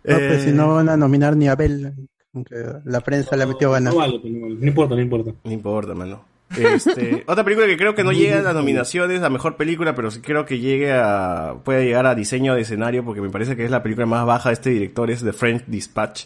No, 0.03 0.15
pues, 0.15 0.21
Eh, 0.21 0.45
si 0.45 0.51
no 0.51 0.75
van 0.75 0.89
a 0.89 0.97
nominar 0.97 1.35
ni 1.35 1.47
a 1.47 1.53
Abel, 1.53 1.93
aunque 2.33 2.55
la 2.85 3.01
prensa 3.01 3.35
le 3.35 3.45
metió 3.47 3.71
ganas. 3.71 3.93
No 3.93 3.99
vale, 3.99 4.19
pues, 4.19 4.31
no, 4.31 4.41
vale. 4.41 4.55
no 4.59 4.67
importa, 4.67 4.95
no 4.95 5.01
importa. 5.01 5.31
No 5.43 5.51
importa, 5.51 5.93
mano. 5.95 6.23
Este, 6.55 7.23
otra 7.27 7.43
película 7.43 7.67
que 7.67 7.77
creo 7.77 7.93
que 7.93 8.03
no 8.03 8.11
llega 8.11 8.39
a 8.39 8.41
las 8.41 8.53
nominaciones 8.53 9.21
a 9.21 9.29
mejor 9.29 9.57
película, 9.57 9.95
pero 9.95 10.11
sí 10.11 10.21
creo 10.21 10.45
que 10.45 10.59
llegue 10.59 10.93
a 10.93 11.55
puede 11.63 11.85
llegar 11.85 12.05
a 12.05 12.15
diseño 12.15 12.55
de 12.55 12.61
escenario 12.61 13.03
porque 13.03 13.21
me 13.21 13.29
parece 13.29 13.55
que 13.55 13.65
es 13.65 13.71
la 13.71 13.83
película 13.83 14.05
más 14.05 14.25
baja 14.25 14.49
de 14.49 14.53
este 14.53 14.69
director 14.69 15.11
es 15.11 15.23
The 15.23 15.33
French 15.33 15.65
Dispatch. 15.67 16.25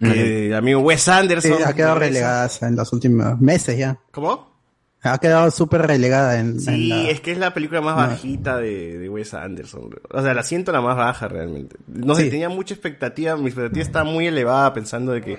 Que, 0.00 0.54
amigo 0.54 0.80
Wes 0.80 1.02
Sí, 1.02 1.10
Anderson 1.10 1.58
ha 1.66 1.72
quedado 1.72 1.98
relegada 1.98 2.48
en 2.62 2.76
los 2.76 2.92
últimos 2.92 3.40
meses 3.40 3.76
ya. 3.76 3.98
¿Cómo? 4.12 4.57
Ha 5.00 5.18
quedado 5.18 5.48
súper 5.52 5.82
relegada 5.82 6.40
en, 6.40 6.46
en 6.54 6.60
Sí, 6.60 6.88
la- 6.88 7.08
es 7.08 7.20
que 7.20 7.30
es 7.30 7.38
la 7.38 7.54
película 7.54 7.80
más 7.80 7.94
No. 7.96 8.02
bajita 8.08 8.58
de, 8.58 8.98
de 8.98 9.08
Wes 9.08 9.32
Anderson. 9.32 9.90
O 10.10 10.22
sea, 10.22 10.34
la 10.34 10.42
siento 10.42 10.72
la 10.72 10.80
más 10.80 10.96
baja 10.96 11.28
realmente. 11.28 11.76
No 11.86 12.16
sé, 12.16 12.28
tenía 12.30 12.48
mucha 12.48 12.74
expectativa, 12.74 13.36
mi 13.36 13.46
expectativa 13.46 13.80
está 13.82 14.02
muy 14.02 14.26
elevada 14.26 14.72
pensando 14.74 15.12
de 15.12 15.20
que 15.22 15.38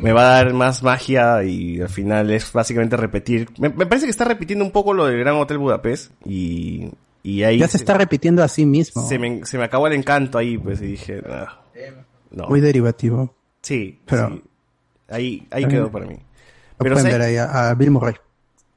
me 0.00 0.12
va 0.12 0.22
a 0.22 0.34
dar 0.36 0.52
más 0.54 0.84
magia 0.84 1.42
y 1.42 1.80
al 1.80 1.88
final 1.88 2.30
es 2.30 2.52
básicamente 2.52 2.96
repetir. 2.96 3.48
Me, 3.58 3.70
me 3.70 3.86
parece 3.86 4.06
que 4.06 4.10
está 4.12 4.24
repitiendo 4.24 4.64
un 4.64 4.70
poco 4.70 4.94
lo 4.94 5.06
del 5.06 5.18
Gran 5.18 5.34
Hotel 5.34 5.58
Budapest 5.58 6.12
y, 6.24 6.88
y 7.24 7.42
ahí 7.42 7.58
Ya 7.58 7.66
se 7.66 7.78
está 7.78 7.94
repitiendo 7.94 8.44
a 8.44 8.48
sí 8.48 8.66
mismo. 8.66 9.06
se 9.08 9.18
me, 9.18 9.44
se 9.46 9.58
me 9.58 9.64
acabó 9.64 9.88
el 9.88 9.94
encanto 9.94 10.38
ahí, 10.38 10.56
pues, 10.58 10.80
y 10.80 10.86
dije, 10.86 11.22
"Ah, 11.28 11.60
no. 12.30 12.46
Muy 12.48 12.60
derivativo. 12.60 13.34
Sí, 13.62 14.00
Pero- 14.06 14.28
sí. 14.28 14.42
Ahí, 15.08 15.46
ahí 15.50 15.66
quedó 15.66 15.90
para 15.90 16.06
mí. 16.06 16.16
Pero 16.78 16.94
pueden 16.94 17.10
ver 17.12 17.22
ahí 17.22 17.36
a, 17.36 17.70
a 17.70 17.74
Bill 17.74 17.90
Murray. 17.90 18.14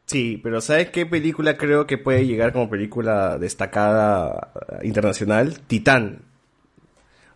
Sí, 0.09 0.39
pero 0.41 0.59
¿sabes 0.59 0.89
qué 0.89 1.05
película 1.05 1.55
creo 1.55 1.85
que 1.85 1.99
puede 1.99 2.25
llegar 2.25 2.51
como 2.51 2.67
película 2.67 3.38
destacada 3.38 4.49
eh, 4.81 4.88
internacional? 4.88 5.59
Titán. 5.67 6.23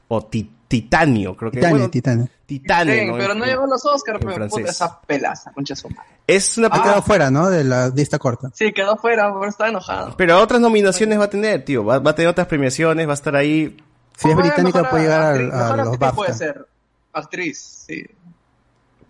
O 0.08 0.26
Ti- 0.26 0.50
Titanio, 0.68 1.36
creo 1.38 1.52
que 1.52 1.58
Titania, 1.58 1.78
bueno. 1.78 2.28
Titanio, 2.48 2.94
Sí, 2.94 3.06
¿no? 3.06 3.18
pero 3.18 3.36
no 3.36 3.46
llegó 3.46 3.64
a 3.66 3.68
los 3.68 3.86
Oscars, 3.86 4.20
pero 4.26 4.48
puta, 4.48 4.70
esa 4.72 5.00
pelaza, 5.02 5.52
concha 5.52 5.76
su 5.76 5.88
madre. 5.90 6.10
Es 6.26 6.58
una 6.58 6.68
Ha 6.68 6.70
película, 6.72 6.94
quedado 6.94 7.06
fuera, 7.06 7.30
¿no? 7.32 7.50
De 7.52 7.64
la 7.64 7.90
lista 7.90 8.18
corta. 8.18 8.50
Sí, 8.56 8.74
quedó 8.74 8.98
fuera, 8.98 9.32
pero 9.32 9.48
estaba 9.50 9.70
enojado. 9.70 10.16
pero 10.18 10.40
otras 10.42 10.60
nominaciones 10.60 11.20
va 11.20 11.26
a 11.26 11.30
tener, 11.30 11.64
tío. 11.64 11.86
Va, 11.86 12.00
va 12.00 12.12
a 12.12 12.16
tener 12.16 12.30
otras 12.30 12.48
premiaciones, 12.48 13.06
va 13.08 13.12
a 13.12 13.14
estar 13.14 13.36
ahí. 13.36 13.78
Si 14.18 14.30
es 14.30 14.36
británica 14.36 14.90
puede 14.90 15.04
llegar 15.04 15.34
actriz, 15.36 15.54
a, 15.54 15.56
a 15.68 15.70
mejor 15.76 15.86
los 15.86 16.00
BAFTA. 16.00 16.16
puede 16.16 16.34
ser. 16.34 16.68
Actriz, 17.14 17.60
sí. 17.88 18.04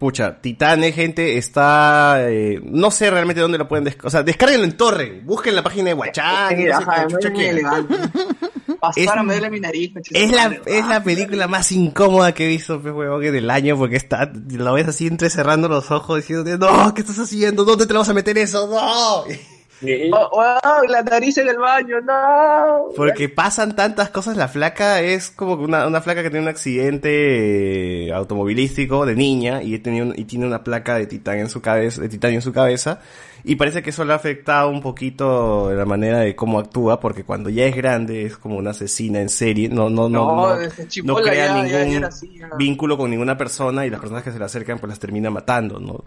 Pucha, 0.03 0.41
Titán, 0.41 0.83
eh, 0.83 0.91
gente, 0.91 1.37
está... 1.37 2.29
eh, 2.29 2.59
no 2.61 2.91
sé 2.91 3.09
realmente 3.09 3.41
dónde 3.41 3.57
lo 3.57 3.69
pueden 3.69 3.85
descargar. 3.85 4.07
O 4.07 4.09
sea, 4.09 4.21
descárguenlo 4.21 4.65
en 4.65 4.75
torre. 4.75 5.21
Busquen 5.23 5.55
la 5.55 5.63
página 5.63 5.85
de 5.85 5.93
Guachán. 5.93 6.49
Sí, 6.57 6.63
no 6.65 6.77
sé 6.77 6.83
ajá, 6.83 7.07
qué 7.07 7.13
chucha 7.13 7.29
muy 7.29 7.37
quieran. 7.39 7.57
elegante. 7.59 7.95
Pasar 8.81 9.19
Es- 9.29 9.49
mi 9.51 9.59
nariz, 9.61 9.91
Es 10.11 10.29
la, 10.29 10.49
madre. 10.49 10.61
es 10.65 10.85
la 10.87 11.01
película 11.01 11.47
más 11.47 11.71
incómoda 11.71 12.33
que 12.33 12.43
he 12.43 12.47
visto, 12.49 12.79
huevón, 12.79 13.21
que 13.21 13.31
del 13.31 13.49
año, 13.49 13.77
porque 13.77 13.95
está, 13.95 14.29
lo 14.49 14.73
ves 14.73 14.89
así 14.89 15.07
entre 15.07 15.29
cerrando 15.29 15.69
los 15.69 15.89
ojos 15.89 16.17
diciendo, 16.17 16.57
no, 16.57 16.93
¿qué 16.93 16.99
estás 16.99 17.19
haciendo? 17.19 17.63
¿Dónde 17.63 17.85
te 17.85 17.93
lo 17.93 17.99
vas 17.99 18.09
a 18.09 18.13
meter 18.13 18.37
eso? 18.37 18.67
No. 18.67 19.23
Oh, 20.13 20.29
wow, 20.31 20.87
la 20.89 21.01
nariz 21.03 21.37
en 21.37 21.49
el 21.49 21.57
baño, 21.57 21.99
no. 22.01 22.87
Porque 22.95 23.29
pasan 23.29 23.75
tantas 23.75 24.09
cosas, 24.09 24.37
la 24.37 24.47
flaca 24.47 25.01
es 25.01 25.29
como 25.31 25.57
que 25.57 25.63
una, 25.65 25.85
una 25.87 26.01
flaca 26.01 26.23
que 26.23 26.29
tiene 26.29 26.43
un 26.43 26.49
accidente 26.49 28.07
eh, 28.07 28.13
automovilístico 28.13 29.05
de 29.05 29.15
niña 29.15 29.61
y, 29.63 29.77
tenía 29.79 30.03
un- 30.03 30.13
y 30.17 30.25
tiene 30.25 30.45
una 30.45 30.63
placa 30.63 30.95
de 30.95 31.07
titán 31.07 31.39
en 31.39 31.49
su 31.49 31.61
cabeza, 31.61 32.01
de 32.01 32.09
titanio 32.09 32.37
en 32.37 32.41
su 32.41 32.53
cabeza, 32.53 32.99
y 33.43 33.55
parece 33.57 33.83
que 33.83 33.89
eso 33.89 34.05
le 34.05 34.13
ha 34.13 34.15
afectado 34.15 34.69
un 34.69 34.81
poquito 34.81 35.71
la 35.73 35.85
manera 35.85 36.19
de 36.19 36.35
cómo 36.35 36.59
actúa, 36.59 36.99
porque 36.99 37.23
cuando 37.25 37.49
ya 37.49 37.65
es 37.65 37.75
grande 37.75 38.25
es 38.25 38.37
como 38.37 38.55
una 38.57 38.71
asesina 38.71 39.19
en 39.19 39.29
serie, 39.29 39.67
no, 39.69 39.89
no, 39.89 40.07
no, 40.07 40.25
No, 40.55 40.55
no, 41.03 41.15
crea 41.15 41.47
ya- 41.47 41.83
ningún 41.83 42.01
ya 42.01 42.07
así, 42.07 42.39
vínculo 42.57 42.97
con 42.97 43.09
ninguna 43.09 43.37
persona 43.37 43.85
y 43.85 43.89
las 43.89 43.99
personas 43.99 44.23
que 44.23 44.31
se 44.31 44.39
le 44.39 44.45
acercan 44.45 44.79
pues 44.79 44.89
las 44.89 44.99
termina 44.99 45.29
matando, 45.29 45.79
¿no? 45.79 46.05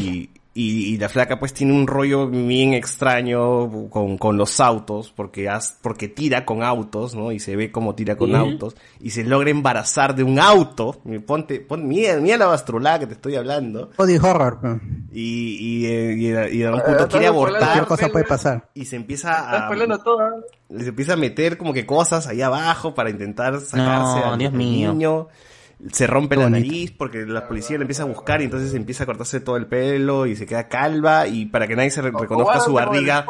Y, 0.00 0.30
y, 0.58 0.94
y 0.94 0.98
la 0.98 1.08
flaca 1.08 1.38
pues 1.38 1.52
tiene 1.54 1.72
un 1.72 1.86
rollo 1.86 2.26
bien 2.28 2.74
extraño 2.74 3.88
con, 3.90 4.18
con 4.18 4.36
los 4.36 4.58
autos, 4.60 5.12
porque, 5.14 5.48
has, 5.48 5.78
porque 5.82 6.08
tira 6.08 6.44
con 6.44 6.62
autos, 6.62 7.14
¿no? 7.14 7.30
Y 7.32 7.38
se 7.38 7.54
ve 7.54 7.70
como 7.70 7.94
tira 7.94 8.16
con 8.16 8.30
Sí. 8.30 8.34
autos, 8.34 8.76
y 9.00 9.10
se 9.10 9.24
logra 9.24 9.50
embarazar 9.50 10.14
de 10.14 10.24
un 10.24 10.38
auto. 10.38 11.00
Ponte, 11.26 11.60
pon, 11.60 11.86
mira, 11.86 12.16
mira 12.16 12.36
la 12.36 12.46
bastrulada 12.46 12.98
que 12.98 13.06
te 13.06 13.12
estoy 13.14 13.36
hablando. 13.36 13.90
Body 13.96 14.16
horror. 14.16 14.80
Y, 15.12 15.56
y, 15.60 15.86
eh, 15.86 16.14
y, 16.52 16.56
y 16.58 16.62
a 16.64 16.72
un 16.72 16.80
Eh, 16.80 16.82
punto 16.86 17.08
quiere 17.08 17.26
abortar. 17.28 17.60
Cualquier 17.60 17.86
cosa 17.86 18.08
puede 18.08 18.24
pasar. 18.24 18.68
Y 18.74 18.84
se 18.86 18.96
empieza 18.96 19.50
a. 19.50 19.68
¿eh? 19.72 20.42
les 20.70 20.86
empieza 20.88 21.14
a 21.14 21.16
meter 21.16 21.56
como 21.56 21.72
que 21.72 21.86
cosas 21.86 22.26
ahí 22.26 22.42
abajo 22.42 22.94
para 22.94 23.10
intentar 23.10 23.58
sacarse 23.60 24.20
No, 24.20 24.32
al 24.32 24.38
Dios 24.38 24.52
mío. 24.52 25.28
Se 25.92 26.06
rompe 26.06 26.36
la 26.36 26.50
nariz 26.50 26.92
porque 26.96 27.24
la 27.26 27.46
policía 27.46 27.76
le 27.78 27.82
empieza 27.82 28.02
a 28.02 28.06
buscar 28.06 28.40
y 28.40 28.44
entonces 28.44 28.74
empieza 28.74 29.04
a 29.04 29.06
cortarse 29.06 29.40
todo 29.40 29.56
el 29.56 29.66
pelo 29.66 30.26
y 30.26 30.34
se 30.36 30.44
queda 30.46 30.68
calva 30.68 31.26
y 31.28 31.46
para 31.46 31.66
que 31.68 31.76
nadie 31.76 31.90
se 31.90 32.02
re- 32.02 32.10
reconozca 32.10 32.60
su 32.60 32.72
barriga 32.72 33.24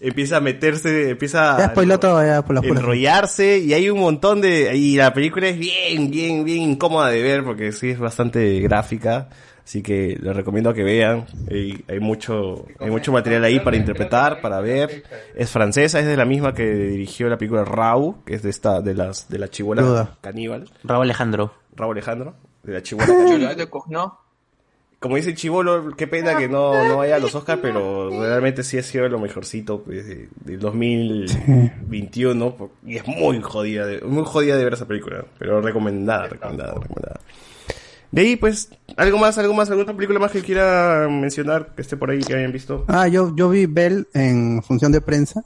empieza 0.00 0.36
a 0.36 0.40
meterse, 0.40 1.10
empieza 1.10 1.56
a 1.56 1.70
spoiló 1.70 1.98
todo, 1.98 2.24
ya 2.24 2.42
por 2.42 2.54
las 2.54 2.64
puras. 2.64 2.78
enrollarse 2.80 3.58
y 3.58 3.72
hay 3.72 3.90
un 3.90 3.98
montón 4.00 4.40
de 4.40 4.76
y 4.76 4.96
la 4.96 5.12
película 5.12 5.48
es 5.48 5.58
bien 5.58 6.10
bien 6.10 6.44
bien 6.44 6.62
incómoda 6.62 7.08
de 7.08 7.20
ver 7.22 7.42
porque 7.42 7.72
sí 7.72 7.90
es 7.90 7.98
bastante 7.98 8.60
gráfica 8.60 9.28
así 9.64 9.82
que 9.82 10.16
les 10.20 10.34
recomiendo 10.36 10.72
que 10.72 10.82
vean. 10.82 11.26
Hay, 11.50 11.84
hay 11.88 12.00
mucho 12.00 12.64
hay 12.78 12.90
mucho 12.90 13.10
material 13.12 13.42
ahí 13.44 13.58
para 13.60 13.76
interpretar 13.76 14.40
para 14.40 14.60
ver. 14.60 15.02
Es 15.34 15.50
francesa 15.50 15.98
es 16.00 16.06
de 16.06 16.16
la 16.16 16.24
misma 16.24 16.54
que 16.54 16.64
dirigió 16.64 17.28
la 17.28 17.36
película 17.36 17.64
Raúl 17.64 18.16
que 18.24 18.34
es 18.34 18.42
de 18.42 18.50
esta 18.50 18.80
de 18.80 18.94
las 18.94 19.28
de 19.28 19.38
la 19.38 19.48
chivola 19.48 19.82
Duda. 19.82 20.16
caníbal. 20.20 20.70
Raúl 20.84 21.02
Alejandro 21.04 21.52
Raúl 21.78 21.92
Alejandro 21.96 22.34
de 22.62 22.72
la 22.74 22.80
De 23.54 23.68
Cogno. 23.70 24.18
como 24.98 25.16
dice 25.16 25.34
Chivolo, 25.34 25.94
qué 25.96 26.06
pena 26.06 26.36
que 26.36 26.48
no, 26.48 26.72
no 26.88 26.96
vaya 26.98 27.16
a 27.16 27.18
los 27.18 27.34
Oscars, 27.34 27.60
pero 27.62 28.10
realmente 28.10 28.62
sí 28.64 28.76
ha 28.78 28.82
sido 28.82 29.08
lo 29.08 29.18
mejorcito 29.18 29.82
pues, 29.82 30.06
de- 30.06 30.28
del 30.44 30.58
2021. 30.60 32.56
po- 32.56 32.70
Y 32.86 32.96
es 32.96 33.06
muy 33.06 33.40
jodida, 33.42 33.86
de, 33.86 34.00
muy 34.02 34.24
jodida 34.24 34.56
de 34.56 34.64
ver 34.64 34.72
esa 34.74 34.86
película. 34.86 35.24
Pero 35.38 35.60
recomendada, 35.60 36.26
recomendada, 36.28 36.74
recomendada. 36.74 37.20
De 38.10 38.22
ahí, 38.22 38.36
pues, 38.36 38.70
algo 38.96 39.18
más, 39.18 39.36
algo 39.36 39.52
más, 39.52 39.68
alguna 39.70 39.94
película 39.94 40.18
más 40.18 40.32
que 40.32 40.40
quiera 40.42 41.06
mencionar 41.10 41.74
que 41.74 41.82
esté 41.82 41.96
por 41.96 42.10
ahí 42.10 42.20
que 42.20 42.34
hayan 42.34 42.52
visto. 42.52 42.84
Ah, 42.88 43.06
yo, 43.06 43.34
yo 43.36 43.50
vi 43.50 43.66
Bell 43.66 44.08
en 44.14 44.62
función 44.62 44.92
de 44.92 45.00
prensa, 45.02 45.44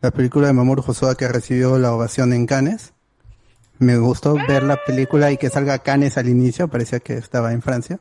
la 0.00 0.12
película 0.12 0.46
de 0.46 0.52
Mamoru 0.52 0.84
Hosoda 0.86 1.16
que 1.16 1.26
recibió 1.28 1.78
la 1.78 1.92
ovación 1.92 2.32
en 2.32 2.46
Cannes. 2.46 2.92
Me 3.80 3.96
gustó 3.98 4.34
ver 4.46 4.62
la 4.62 4.78
película 4.84 5.32
y 5.32 5.36
que 5.38 5.50
salga 5.50 5.78
Cannes 5.80 6.16
al 6.18 6.28
inicio, 6.28 6.68
parecía 6.68 7.00
que 7.00 7.14
estaba 7.16 7.52
en 7.52 7.62
Francia, 7.62 7.98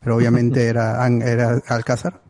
pero 0.00 0.16
obviamente 0.16 0.66
era, 0.68 1.04
era 1.06 1.60
Alcázar. 1.66 2.22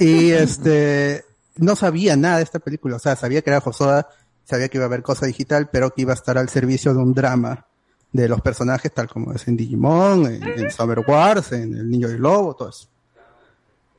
Y 0.00 0.30
este, 0.30 1.24
no 1.56 1.76
sabía 1.76 2.16
nada 2.16 2.38
de 2.38 2.44
esta 2.44 2.58
película, 2.60 2.96
o 2.96 2.98
sea, 2.98 3.16
sabía 3.16 3.42
que 3.42 3.50
era 3.50 3.58
Hosoda, 3.58 4.08
sabía 4.44 4.68
que 4.68 4.78
iba 4.78 4.84
a 4.84 4.86
haber 4.86 5.02
cosa 5.02 5.26
digital, 5.26 5.68
pero 5.70 5.92
que 5.92 6.02
iba 6.02 6.12
a 6.12 6.14
estar 6.14 6.38
al 6.38 6.48
servicio 6.48 6.94
de 6.94 7.00
un 7.00 7.12
drama 7.12 7.66
de 8.12 8.28
los 8.28 8.40
personajes, 8.40 8.92
tal 8.92 9.08
como 9.08 9.32
es 9.32 9.46
en 9.48 9.56
Digimon, 9.56 10.26
en, 10.26 10.42
en 10.42 10.70
Summer 10.70 11.00
Wars, 11.06 11.52
en 11.52 11.74
El 11.74 11.90
Niño 11.90 12.08
y 12.10 12.18
Lobo, 12.18 12.54
todo 12.54 12.68
eso. 12.70 12.88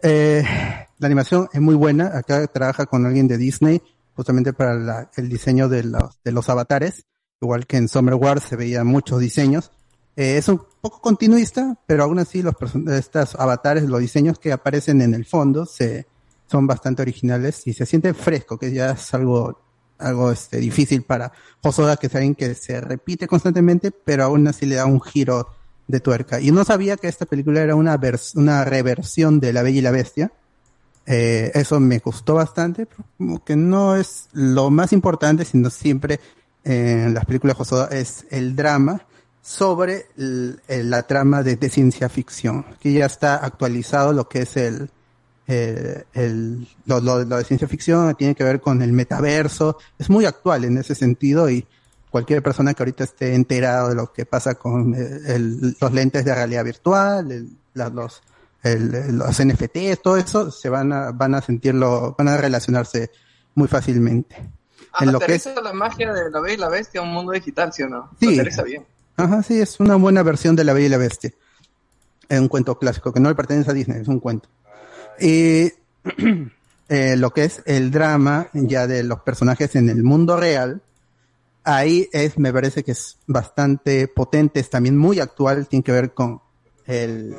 Eh, 0.02 0.44
la 1.00 1.06
animación 1.06 1.50
es 1.52 1.62
muy 1.62 1.76
buena. 1.76 2.12
Acá 2.18 2.46
trabaja 2.48 2.86
con 2.86 3.06
alguien 3.06 3.28
de 3.28 3.38
Disney, 3.38 3.82
justamente 4.16 4.54
para 4.54 4.76
la- 4.76 5.10
el 5.16 5.30
diseño 5.30 5.68
de 5.70 5.84
los, 5.84 6.20
de 6.24 6.32
los 6.32 6.48
avatares. 6.50 7.06
Igual 7.44 7.68
que 7.68 7.76
en 7.76 7.90
Summer 7.90 8.16
Wars 8.16 8.44
se 8.44 8.56
veían 8.56 8.88
muchos 8.88 9.20
diseños. 9.20 9.72
Eh, 10.16 10.38
es 10.38 10.48
un 10.48 10.62
poco 10.80 11.02
continuista, 11.02 11.78
pero 11.86 12.04
aún 12.06 12.18
así 12.20 12.42
los 12.42 12.56
estos 12.88 13.36
avatares, 13.36 13.84
los 13.84 14.00
diseños 14.00 14.40
que 14.40 14.54
aparecen 14.54 15.02
en 15.02 15.14
el 15.14 15.26
fondo, 15.26 15.66
se, 15.66 16.08
son 16.50 16.68
bastante 16.68 17.02
originales 17.02 17.68
y 17.68 17.74
se 17.74 17.86
siente 17.86 18.14
fresco, 18.14 18.58
que 18.58 18.72
ya 18.72 18.92
es 18.92 19.14
algo, 19.14 19.60
algo 19.98 20.32
este, 20.32 20.58
difícil 20.58 21.04
para 21.04 21.34
Hosoda, 21.62 21.98
que 21.98 22.08
alguien 22.14 22.36
que 22.36 22.56
se 22.56 22.80
repite 22.80 23.28
constantemente, 23.28 23.92
pero 23.92 24.24
aún 24.24 24.48
así 24.48 24.66
le 24.66 24.76
da 24.76 24.86
un 24.86 25.02
giro 25.02 25.50
de 25.88 26.00
tuerca. 26.00 26.40
Y 26.40 26.52
no 26.52 26.64
sabía 26.64 26.96
que 26.96 27.10
esta 27.10 27.26
película 27.26 27.62
era 27.62 27.76
una, 27.76 28.00
vers- 28.00 28.36
una 28.36 28.64
reversión 28.64 29.42
de 29.42 29.52
La 29.52 29.64
Bella 29.64 29.80
y 29.80 29.82
la 29.82 29.92
Bestia. 29.92 30.32
Eh, 31.06 31.52
eso 31.56 31.82
me 31.82 32.00
gustó 32.00 32.36
bastante, 32.36 32.88
como 33.18 33.44
que 33.44 33.58
no 33.58 33.98
es 33.98 34.30
lo 34.32 34.70
más 34.70 34.94
importante, 34.94 35.44
sino 35.44 35.70
siempre 35.70 36.22
en 36.64 37.14
las 37.14 37.26
películas 37.26 37.56
de 37.58 37.90
es 37.92 38.26
el 38.30 38.56
drama 38.56 39.02
sobre 39.42 40.06
la 40.16 41.04
trama 41.04 41.44
de, 41.44 41.58
ciencia 41.70 42.08
ficción, 42.10 42.66
que 42.80 42.94
ya 42.94 43.06
está 43.06 43.36
actualizado 43.36 44.14
lo 44.14 44.30
que 44.30 44.44
es 44.44 44.56
el, 44.56 44.90
lo, 46.86 47.02
lo- 47.02 47.24
lo 47.26 47.38
de 47.38 47.44
ciencia 47.44 47.68
ficción, 47.68 48.16
tiene 48.16 48.36
que 48.36 48.44
ver 48.46 48.62
con 48.62 48.82
el 48.82 48.94
metaverso, 48.94 49.78
es 50.00 50.10
muy 50.10 50.26
actual 50.26 50.64
en 50.64 50.78
ese 50.78 50.96
sentido 50.96 51.50
y 51.50 51.66
cualquier 52.10 52.42
persona 52.44 52.74
que 52.74 52.84
ahorita 52.84 53.04
esté 53.04 53.36
enterado 53.36 53.90
de 53.90 53.96
lo 53.96 54.14
que 54.14 54.26
pasa 54.26 54.56
con 54.56 54.94
eh, 54.96 55.20
el- 55.28 55.76
los 55.82 55.92
lentes 55.94 56.24
de 56.24 56.34
realidad 56.34 56.64
virtual, 56.64 57.48
la- 57.74 57.90
los, 57.90 58.22
los 58.64 59.40
NFTs, 59.42 60.02
todo 60.02 60.16
eso, 60.16 60.50
se 60.52 60.70
van 60.70 60.94
a, 60.94 61.12
van 61.12 61.36
a 61.36 61.42
sentirlo, 61.42 62.16
van 62.18 62.30
a 62.30 62.38
relacionarse 62.38 63.12
muy 63.56 63.68
fácilmente. 63.68 64.38
Lo 65.02 65.20
que 65.20 65.36
es, 65.36 65.48
Aterriza 65.48 65.62
la 65.62 65.74
magia 65.74 66.14
de 66.14 66.30
la 66.30 66.40
Bella 66.40 66.54
y 66.54 66.58
la 66.58 66.70
Bestia 66.70 67.02
a 67.02 67.04
un 67.04 67.12
mundo 67.12 67.32
digital, 67.32 67.74
¿sí 67.74 67.84
o 67.84 67.90
no? 67.90 68.10
Sí. 68.20 68.34
Aterriza 68.34 68.64
bien. 68.64 68.86
ajá, 69.18 69.42
sí, 69.44 69.60
es 69.60 69.80
una 69.80 69.96
buena 69.96 70.24
versión 70.24 70.56
de 70.56 70.64
La 70.64 70.74
Bella 70.74 70.86
y 70.86 70.90
la 70.90 70.98
Bestia. 70.98 71.32
Es 72.30 72.40
un 72.40 72.48
cuento 72.48 72.78
clásico 72.78 73.12
que 73.12 73.20
no 73.20 73.30
le 73.30 73.36
pertenece 73.36 73.72
a 73.72 73.74
Disney, 73.74 74.02
es 74.02 74.08
un 74.08 74.20
cuento. 74.20 74.50
Y 75.20 75.72
eh, 76.90 77.16
lo 77.18 77.32
que 77.32 77.46
es 77.46 77.62
el 77.66 77.92
drama 77.92 78.48
ya 78.54 78.88
de 78.88 79.04
los 79.04 79.22
personajes 79.22 79.76
en 79.76 79.90
el 79.90 80.04
mundo 80.04 80.38
real, 80.38 80.82
ahí 81.64 82.08
es, 82.12 82.38
me 82.38 82.54
parece 82.54 82.84
que 82.84 82.92
es 82.92 83.18
bastante 83.28 84.08
potente, 84.08 84.60
es 84.60 84.70
también 84.70 84.98
muy 84.98 85.20
actual, 85.20 85.68
tiene 85.68 85.84
que 85.84 85.92
ver 85.92 86.14
con 86.14 86.42
el, 86.86 87.36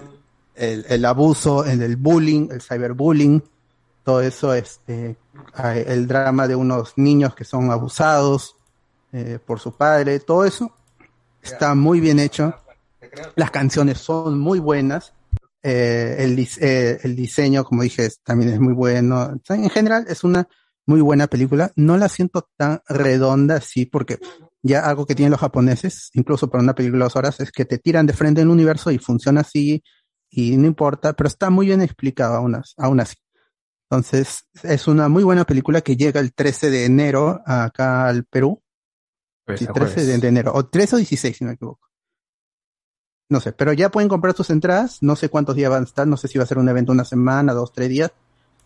el, 0.55 0.87
el 0.89 1.05
abuso, 1.05 1.65
el, 1.65 1.83
el 1.83 1.97
bullying, 1.97 2.49
el 2.51 2.63
cyberbullying, 2.63 3.43
todo 4.05 4.21
eso, 4.21 4.55
este, 4.55 5.17
el 5.87 6.07
drama 6.07 6.47
de 6.47 6.55
unos 6.55 6.93
niños 6.97 7.35
que 7.35 7.45
son 7.45 7.71
abusados 7.71 8.57
eh, 9.13 9.39
por 9.45 9.61
su 9.61 9.73
padre, 9.73 10.21
todo 10.21 10.45
eso 10.45 10.73
está 11.43 11.75
muy 11.75 12.01
bien 12.01 12.19
hecho. 12.19 12.55
Las 13.37 13.51
canciones 13.51 13.99
son 13.99 14.39
muy 14.39 14.59
buenas. 14.59 15.15
Eh, 15.63 16.17
el, 16.19 16.47
eh, 16.61 16.99
el 17.03 17.17
diseño, 17.17 17.65
como 17.65 17.83
dije, 17.83 18.09
también 18.23 18.53
es 18.53 18.61
muy 18.61 18.75
bueno. 18.75 19.35
En 19.49 19.71
general, 19.71 20.05
es 20.09 20.23
una 20.23 20.47
muy 20.87 21.01
buena 21.01 21.27
película. 21.27 21.73
No 21.77 21.97
la 21.97 22.09
siento 22.09 22.49
tan 22.57 22.83
redonda, 22.89 23.61
sí, 23.61 23.87
porque 23.87 24.19
ya 24.63 24.81
algo 24.81 25.07
que 25.07 25.15
tienen 25.15 25.31
los 25.31 25.41
japoneses, 25.41 26.11
incluso 26.13 26.51
para 26.51 26.63
una 26.63 26.75
película 26.75 27.05
de 27.05 27.07
dos 27.07 27.17
horas, 27.17 27.41
es 27.41 27.51
que 27.53 27.65
te 27.65 27.79
tiran 27.79 28.07
de 28.07 28.13
frente 28.13 28.43
en 28.43 28.49
el 28.49 28.53
universo 28.53 28.91
y 28.91 28.99
funciona 28.99 29.41
así 29.43 29.83
y 30.29 30.57
no 30.57 30.67
importa, 30.67 31.13
pero 31.13 31.29
está 31.29 31.49
muy 31.49 31.67
bien 31.67 31.81
explicado 31.81 32.37
aún 32.37 33.01
así. 33.01 33.17
Entonces, 33.95 34.45
es 34.65 34.89
una 34.89 35.09
muy 35.09 35.23
buena 35.23 35.45
película 35.45 35.81
que 35.81 35.97
llega 35.97 36.19
el 36.19 36.33
13 36.35 36.69
de 36.69 36.85
enero 36.85 37.41
acá 37.47 38.09
al 38.09 38.25
Perú. 38.25 38.61
Pues, 39.45 39.61
Sí, 39.61 39.67
el 39.67 39.73
13 39.73 40.05
de, 40.05 40.19
de 40.19 40.29
enero, 40.29 40.51
o 40.53 40.67
13 40.67 40.97
o 40.97 40.99
16, 40.99 41.37
si 41.37 41.45
no 41.45 41.49
me 41.51 41.55
equivoco. 41.55 41.89
No 43.29 43.39
sé, 43.39 43.53
pero 43.53 43.73
ya 43.73 43.93
pueden 43.93 44.09
comprar 44.09 44.35
sus 44.35 44.51
entradas, 44.51 45.01
no 45.01 45.15
sé 45.15 45.29
cuántos 45.29 45.55
días 45.55 45.71
van 45.71 45.83
a 45.83 45.87
estar, 45.87 46.09
no 46.09 46.17
sé 46.17 46.27
si 46.27 46.39
va 46.39 46.45
a 46.45 46.47
ser 46.49 46.59
un 46.59 46.69
evento 46.69 46.91
una 46.91 47.05
semana, 47.05 47.53
dos, 47.53 47.73
tres 47.73 47.89
días. 47.89 48.11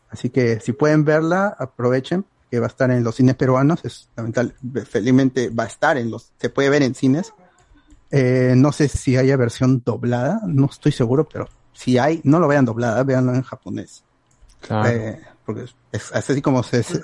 Así 0.09 0.31
que 0.31 0.61
si 0.61 0.73
pueden 0.73 1.05
verla, 1.05 1.55
aprovechen, 1.59 2.25
que 2.51 2.59
va 2.59 2.67
a 2.67 2.69
estar 2.69 2.91
en 2.91 3.05
los 3.05 3.15
cines 3.17 3.35
peruanos, 3.35 3.85
es 3.85 4.09
lamentable, 4.17 4.55
felizmente 4.87 5.51
va 5.51 5.65
a 5.65 5.67
estar 5.67 5.99
en 5.99 6.11
los, 6.11 6.33
se 6.39 6.49
puede 6.49 6.71
ver 6.71 6.83
en 6.83 6.95
cines. 6.95 7.35
Eh, 8.11 8.55
no 8.57 8.73
sé 8.73 8.89
si 8.89 9.19
haya 9.19 9.37
versión 9.37 9.83
doblada, 9.85 10.41
no 10.47 10.71
estoy 10.71 10.93
seguro, 10.93 11.29
pero 11.29 11.49
si 11.75 11.99
hay, 11.99 12.23
no 12.25 12.41
lo 12.41 12.49
vean 12.49 12.65
doblada, 12.65 13.03
véanlo 13.03 13.35
en 13.35 13.43
japonés. 13.43 14.05
Claro. 14.61 14.89
Eh, 14.89 15.21
porque 15.45 15.63
es, 15.63 15.75
es 16.13 16.31
así 16.31 16.43
como 16.43 16.63
se, 16.63 16.83
se, 16.83 17.01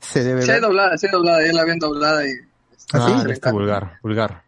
se 0.00 0.24
debe 0.24 0.44
ver. 0.46 0.60
doblada, 0.60 0.96
sí, 0.98 1.06
hay 1.06 1.12
doblada, 1.12 1.46
ya 1.46 1.52
la 1.52 1.64
ven 1.64 1.78
doblada 1.78 2.26
y. 2.26 2.32
¿Ah, 2.92 3.06
sí? 3.06 3.12
Ah, 3.16 3.24
este 3.28 3.50
vulgar, 3.52 3.98
vulgar. 4.02 4.42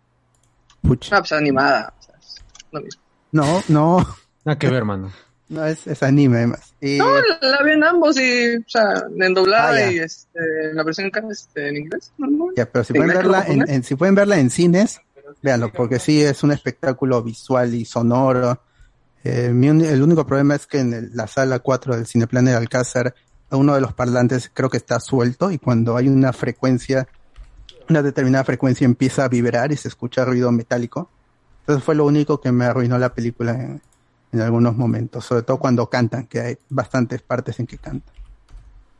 Ah, 0.84 1.18
pues 1.18 1.32
animada. 1.32 1.92
o 1.98 2.02
sea, 2.02 2.14
es 2.18 2.36
lo 2.72 2.80
mismo. 2.80 3.02
No, 3.32 3.62
no. 3.68 4.16
Nada 4.44 4.58
que 4.58 4.68
ver, 4.68 4.84
mano. 4.84 5.12
No, 5.50 5.66
es, 5.66 5.84
es 5.88 6.00
anime 6.04 6.36
además. 6.36 6.72
Y- 6.80 6.96
No, 6.98 7.06
la, 7.42 7.60
ven 7.64 7.82
ambos 7.82 8.16
y, 8.20 8.54
o 8.56 8.62
sea, 8.68 9.02
en 9.18 9.34
doblada 9.34 9.70
Ah, 9.72 9.90
y 9.90 9.98
este, 9.98 10.38
en 10.70 10.76
la 10.76 10.84
versión 10.84 11.10
este, 11.28 11.68
en 11.70 11.76
inglés, 11.78 12.12
normal. 12.18 12.50
Ya, 12.56 12.66
pero 12.70 12.84
si 12.84 12.92
¿En 12.92 13.00
pueden 13.02 13.16
verla 13.16 13.44
en, 13.48 13.68
en- 13.68 13.82
si 13.82 13.96
pueden 13.96 14.14
verla 14.14 14.38
en 14.38 14.48
cines, 14.48 15.00
véanlo, 15.42 15.72
porque 15.72 15.98
sí 15.98 16.22
es 16.22 16.44
un 16.44 16.52
espectáculo 16.52 17.20
visual 17.24 17.74
y 17.74 17.84
sonoro. 17.84 18.62
Eh, 19.24 19.50
mi 19.52 19.66
el 19.68 20.02
único 20.02 20.26
problema 20.26 20.54
es 20.54 20.66
que 20.66 20.78
en 20.80 20.92
el- 20.94 21.10
la 21.14 21.26
sala 21.26 21.58
4 21.58 21.94
del 21.96 22.06
Cineplan 22.06 22.44
de 22.46 22.54
Alcázar, 22.54 23.14
uno 23.50 23.74
de 23.74 23.80
los 23.80 23.92
parlantes 23.92 24.50
creo 24.52 24.70
que 24.70 24.76
está 24.76 25.00
suelto 25.00 25.50
y 25.50 25.58
cuando 25.58 25.96
hay 25.96 26.08
una 26.08 26.32
frecuencia, 26.32 27.06
una 27.88 28.02
determinada 28.02 28.44
frecuencia 28.44 28.84
empieza 28.84 29.24
a 29.24 29.28
vibrar 29.28 29.72
y 29.72 29.76
se 29.76 29.88
escucha 29.88 30.24
ruido 30.24 30.50
metálico. 30.52 31.10
Entonces 31.60 31.84
fue 31.84 31.94
lo 31.94 32.06
único 32.06 32.40
que 32.40 32.52
me 32.52 32.64
arruinó 32.64 32.96
la 32.98 33.12
película 33.12 33.52
en, 33.52 33.82
en 34.32 34.40
algunos 34.40 34.76
momentos, 34.76 35.24
sobre 35.24 35.42
todo 35.42 35.58
cuando 35.58 35.88
cantan, 35.90 36.26
que 36.26 36.40
hay 36.40 36.58
bastantes 36.68 37.20
partes 37.22 37.58
en 37.60 37.66
que 37.66 37.76
cantan. 37.78 38.14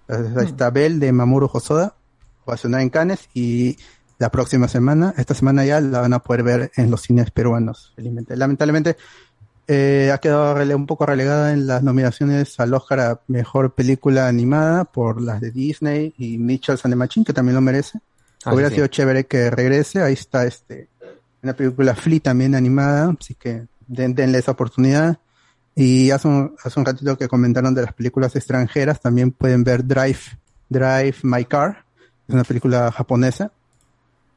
Entonces 0.08 0.36
ahí 0.36 0.46
está 0.46 0.70
Bell 0.70 0.98
de 0.98 1.12
Mamoru 1.12 1.48
Hosoda, 1.52 1.94
ovacionada 2.44 2.82
en 2.82 2.90
Cannes 2.90 3.28
y 3.32 3.78
la 4.18 4.30
próxima 4.30 4.68
semana, 4.68 5.14
esta 5.16 5.34
semana 5.34 5.64
ya 5.64 5.80
la 5.80 6.00
van 6.00 6.12
a 6.12 6.18
poder 6.18 6.42
ver 6.42 6.72
en 6.76 6.90
los 6.90 7.02
cines 7.02 7.30
peruanos, 7.30 7.92
felizmente. 7.96 8.36
Lamentablemente 8.36 8.96
eh, 9.72 10.10
ha 10.12 10.18
quedado 10.18 10.56
rele- 10.56 10.74
un 10.74 10.86
poco 10.86 11.06
relegada 11.06 11.52
en 11.52 11.66
las 11.68 11.82
nominaciones 11.84 12.58
al 12.58 12.74
Oscar 12.74 12.98
a 13.00 13.20
Mejor 13.28 13.72
Película 13.74 14.26
Animada 14.26 14.84
por 14.84 15.20
las 15.22 15.40
de 15.40 15.52
Disney 15.52 16.12
y 16.18 16.38
Mitchell 16.38 16.76
and 16.82 16.92
the 16.92 16.96
Machine, 16.96 17.24
que 17.24 17.32
también 17.32 17.54
lo 17.54 17.60
merece. 17.60 18.00
Ah, 18.44 18.52
Hubiera 18.52 18.68
sí, 18.70 18.76
sido 18.76 18.88
chévere 18.88 19.26
que 19.26 19.48
regrese, 19.50 20.02
ahí 20.02 20.14
está 20.14 20.44
este 20.44 20.88
Una 21.42 21.52
película 21.54 21.94
Flea 21.94 22.18
también 22.20 22.54
animada, 22.56 23.14
así 23.20 23.34
que 23.34 23.66
den- 23.86 24.14
denle 24.14 24.38
esa 24.38 24.50
oportunidad. 24.50 25.18
Y 25.76 26.10
hace 26.10 26.26
un, 26.26 26.56
hace 26.64 26.80
un 26.80 26.84
ratito 26.84 27.16
que 27.16 27.28
comentaron 27.28 27.72
de 27.74 27.82
las 27.82 27.92
películas 27.94 28.34
extranjeras, 28.34 29.00
también 29.00 29.30
pueden 29.30 29.62
ver 29.62 29.86
Drive, 29.86 30.18
Drive 30.68 31.16
My 31.22 31.44
Car, 31.44 31.84
es 32.26 32.34
una 32.34 32.44
película 32.44 32.90
japonesa. 32.90 33.52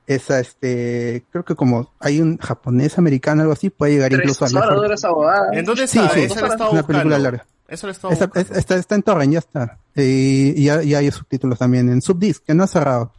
Esa, 0.05 0.39
este, 0.39 1.23
creo 1.31 1.45
que 1.45 1.55
como 1.55 1.89
hay 1.99 2.19
un 2.19 2.37
japonés 2.37 2.97
americano, 2.97 3.41
algo 3.41 3.53
así, 3.53 3.69
puede 3.69 3.93
llegar 3.93 4.11
incluso 4.11 4.43
a 4.45 4.49
mejor. 4.49 4.91
esa. 4.91 5.09
¿En 5.53 5.65
dónde 5.65 5.87
Sí, 5.87 5.99
está? 5.99 6.13
sí, 6.13 6.19
Esa 6.21 6.47
estado 6.47 6.71
una 6.71 6.83
película 6.85 7.17
larga. 7.19 7.45
Eso 7.67 7.89
es- 7.89 8.51
está, 8.57 8.75
está 8.75 8.95
en 8.95 9.03
Torrent, 9.03 9.33
ya 9.33 9.39
está. 9.39 9.79
Y, 9.95 10.53
y 10.61 10.65
ya, 10.65 10.83
y 10.83 10.93
hay 10.93 11.09
subtítulos 11.11 11.57
también 11.57 11.89
en 11.89 12.01
Subdisc, 12.01 12.43
que 12.43 12.53
no 12.53 12.63
ha 12.63 12.67
cerrado. 12.67 13.11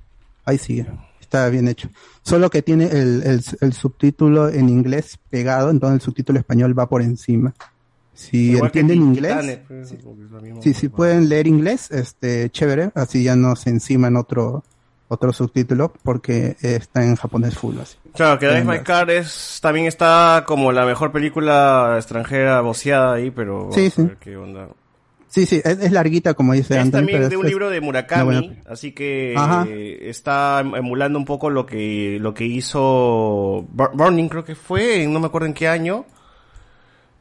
Ahí 0.44 0.58
sigue. 0.58 0.86
Está 1.20 1.48
bien 1.48 1.66
hecho. 1.68 1.88
Solo 2.22 2.50
que 2.50 2.62
tiene 2.62 2.84
el, 2.84 3.22
el, 3.24 3.42
el 3.60 3.72
subtítulo 3.72 4.48
en 4.50 4.68
inglés 4.68 5.18
pegado, 5.30 5.70
entonces 5.70 5.94
el 5.96 6.00
subtítulo 6.02 6.38
español 6.38 6.78
va 6.78 6.88
por 6.88 7.00
encima. 7.02 7.54
Si 8.12 8.52
Igual 8.52 8.66
entienden 8.66 8.98
inglés, 9.02 9.58
pues, 9.66 9.90
es 9.90 10.04
lo 10.04 10.62
si, 10.62 10.74
si 10.74 10.88
pueden 10.88 11.28
leer 11.28 11.48
inglés, 11.48 11.90
este, 11.90 12.48
chévere, 12.50 12.92
así 12.94 13.24
ya 13.24 13.34
no 13.34 13.56
se 13.56 13.70
enciman 13.70 14.14
otro, 14.16 14.62
otro 15.08 15.32
subtítulo, 15.32 15.92
porque 16.02 16.56
está 16.62 17.04
en 17.04 17.16
japonés 17.16 17.56
full, 17.56 17.78
así. 17.80 17.96
Claro, 18.14 18.38
que 18.38 18.46
Drive 18.46 18.64
My. 18.64 18.78
Car 18.80 19.10
es, 19.10 19.58
también 19.60 19.86
está 19.86 20.44
como 20.46 20.72
la 20.72 20.86
mejor 20.86 21.12
película 21.12 21.94
extranjera 21.96 22.60
voceada 22.62 23.14
ahí, 23.14 23.30
pero 23.30 23.68
Sí, 23.72 23.90
sí. 23.90 24.08
qué 24.20 24.36
onda. 24.36 24.68
Sí, 25.28 25.46
sí, 25.46 25.60
es, 25.64 25.78
es 25.80 25.90
larguita, 25.90 26.34
como 26.34 26.52
dice 26.52 26.74
Es 26.74 26.80
Anthony, 26.80 26.98
también 26.98 27.18
pero 27.18 27.28
de 27.28 27.34
es- 27.34 27.40
un 27.40 27.44
es 27.46 27.50
libro 27.50 27.68
de 27.70 27.80
Murakami, 27.80 28.60
así 28.68 28.92
que 28.92 29.34
eh, 29.34 30.08
está 30.08 30.60
emulando 30.60 31.18
un 31.18 31.24
poco 31.24 31.50
lo 31.50 31.66
que 31.66 32.18
lo 32.20 32.32
que 32.34 32.44
hizo 32.44 33.66
Bur- 33.74 33.90
Burning, 33.94 34.28
creo 34.28 34.44
que 34.44 34.54
fue, 34.54 35.06
no 35.08 35.18
me 35.20 35.26
acuerdo 35.26 35.46
en 35.48 35.54
qué 35.54 35.66
año, 35.66 36.04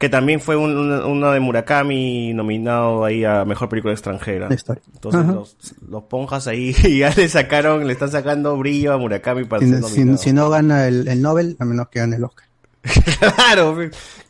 que 0.04 0.08
también 0.10 0.40
fue 0.40 0.54
un- 0.56 0.76
una, 0.76 1.06
una 1.06 1.32
de 1.32 1.40
Murakami 1.40 2.32
nominado 2.34 3.04
ahí 3.04 3.24
a 3.24 3.44
mejor 3.44 3.68
película 3.68 3.92
extranjera. 3.94 4.48
La 4.48 4.54
historia. 4.54 4.82
Entonces 4.92 5.26
los, 5.26 5.56
los 5.88 6.02
ponjas 6.04 6.46
ahí 6.46 6.72
ya 6.98 7.10
le 7.16 7.28
sacaron, 7.28 7.86
le 7.86 7.92
están 7.94 8.10
sacando 8.10 8.56
brillo 8.56 8.92
a 8.92 8.98
Murakami 8.98 9.44
para 9.44 9.62
Si, 9.62 9.68
ser 9.70 9.76
si- 9.82 9.82
nominado. 9.82 10.18
si 10.18 10.32
no 10.32 10.50
gana 10.50 10.86
el, 10.86 11.08
el 11.08 11.22
Nobel, 11.22 11.56
a 11.58 11.64
menos 11.64 11.88
que 11.88 12.00
gane 12.00 12.16
el 12.16 12.24
Oscar. 12.24 12.44
Claro, 13.18 13.76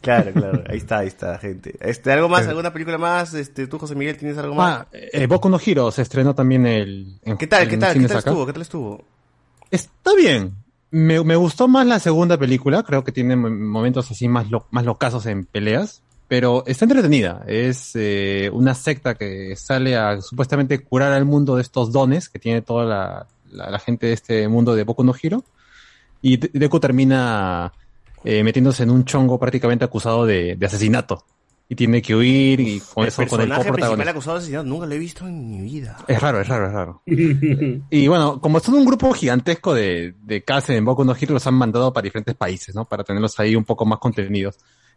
claro, 0.01 0.33
claro. 0.33 0.63
Ahí 0.69 0.77
está, 0.79 0.99
ahí 0.99 1.09
está, 1.09 1.39
gente. 1.39 1.75
Este, 1.81 2.13
¿algo 2.13 2.29
más? 2.29 2.47
¿Alguna 2.47 2.73
película 2.73 2.99
más? 2.99 3.35
Este, 3.35 3.67
tú, 3.67 3.79
José 3.79 3.95
Miguel, 3.95 4.17
¿tienes 4.17 4.39
algo 4.39 4.55
más? 4.55 4.81
Ah, 4.81 4.87
eh, 4.93 5.27
Boku 5.27 5.49
no 5.49 5.59
Hero 5.65 5.91
se 5.91 6.03
estrenó 6.03 6.35
también 6.35 6.67
el. 6.67 7.19
en- 7.25 7.37
¿Qué 7.37 7.47
tal? 7.47 7.65
en 7.65 7.69
¿Qué 7.71 7.77
tal? 7.79 7.95
¿Qué 7.95 8.01
tal 8.07 8.19
acá. 8.19 8.31
estuvo? 8.31 8.47
¿Qué 8.47 8.53
tal 8.53 8.63
estuvo? 8.63 9.05
Está 9.71 10.15
bien. 10.15 10.53
Me, 10.95 11.35
gustó 11.37 11.67
más 11.67 11.87
la 11.87 11.99
segunda 11.99 12.39
película, 12.39 12.85
creo 12.85 13.03
que 13.03 13.11
tiene 13.11 13.35
mo- 13.35 13.51
momentos 13.51 14.09
así 14.13 14.29
más, 14.29 14.49
lo- 14.51 14.67
más 14.71 14.85
locazos 14.85 15.27
en 15.27 15.45
peleas, 15.45 16.03
pero 16.29 16.63
está 16.67 16.85
entretenida. 16.85 17.43
Es 17.49 17.93
eh, 17.95 18.49
una 18.53 18.75
secta 18.75 19.17
que 19.17 19.57
sale 19.57 19.97
a 19.97 20.21
supuestamente 20.21 20.79
curar 20.85 21.13
al 21.13 21.25
mundo 21.25 21.57
de 21.57 21.63
estos 21.63 21.91
dones 21.91 22.29
que 22.29 22.39
tiene 22.39 22.63
toda 22.63 22.85
la, 22.85 23.27
la- 23.71 23.79
gente 23.81 24.07
de 24.07 24.13
este 24.13 24.47
mundo 24.47 24.75
de 24.77 24.85
Boku 24.85 25.03
no 25.03 25.15
Hero. 25.21 25.43
Y 26.23 26.37
De- 26.37 26.51
Deku 26.53 26.79
termina 26.79 27.73
eh, 28.25 28.45
metiéndose 28.45 28.85
en 28.85 28.91
un 28.91 29.05
chongo 29.05 29.39
prácticamente 29.39 29.85
acusado 29.85 30.25
de, 30.27 30.55
de 30.55 30.67
asesinato. 30.67 31.25
Y 31.67 31.75
tiene 31.77 32.03
que 32.03 32.15
huir 32.15 32.61
y 32.61 32.79
con 32.81 33.05
el 33.05 33.09
eso 33.09 33.17
con 33.27 33.41
el 33.41 33.49
personaje 33.49 33.63
principal 33.63 33.71
coprotagonista. 33.73 34.11
acusado 34.11 34.37
de 34.37 34.39
asesinato 34.41 34.69
nunca 34.69 34.87
lo 34.87 34.95
he 34.95 34.99
visto 34.99 35.27
en 35.27 35.51
mi 35.51 35.63
vida. 35.63 35.97
Es 36.07 36.21
raro, 36.21 36.41
es 36.41 36.47
raro, 36.49 36.67
es 36.67 36.73
raro. 36.73 37.03
Y 37.91 38.07
bueno, 38.09 38.39
como 38.41 38.61
son 38.61 38.75
un 38.75 38.85
grupo 38.85 39.13
gigantesco 39.15 39.73
de, 39.75 40.15
de 40.23 40.43
cast 40.43 40.69
en 40.71 40.85
Boku 40.85 41.05
no 41.05 41.15
Hero, 41.19 41.33
los 41.35 41.47
han 41.47 41.55
mandado 41.55 41.93
para 41.93 42.05
diferentes 42.05 42.35
países, 42.35 42.75
¿no? 42.75 42.85
Para 42.85 43.03
tenerlos 43.03 43.39
ahí 43.41 43.57
un 43.57 43.65
poco 43.65 43.87
más 43.87 43.99
contenidos. 43.99 44.57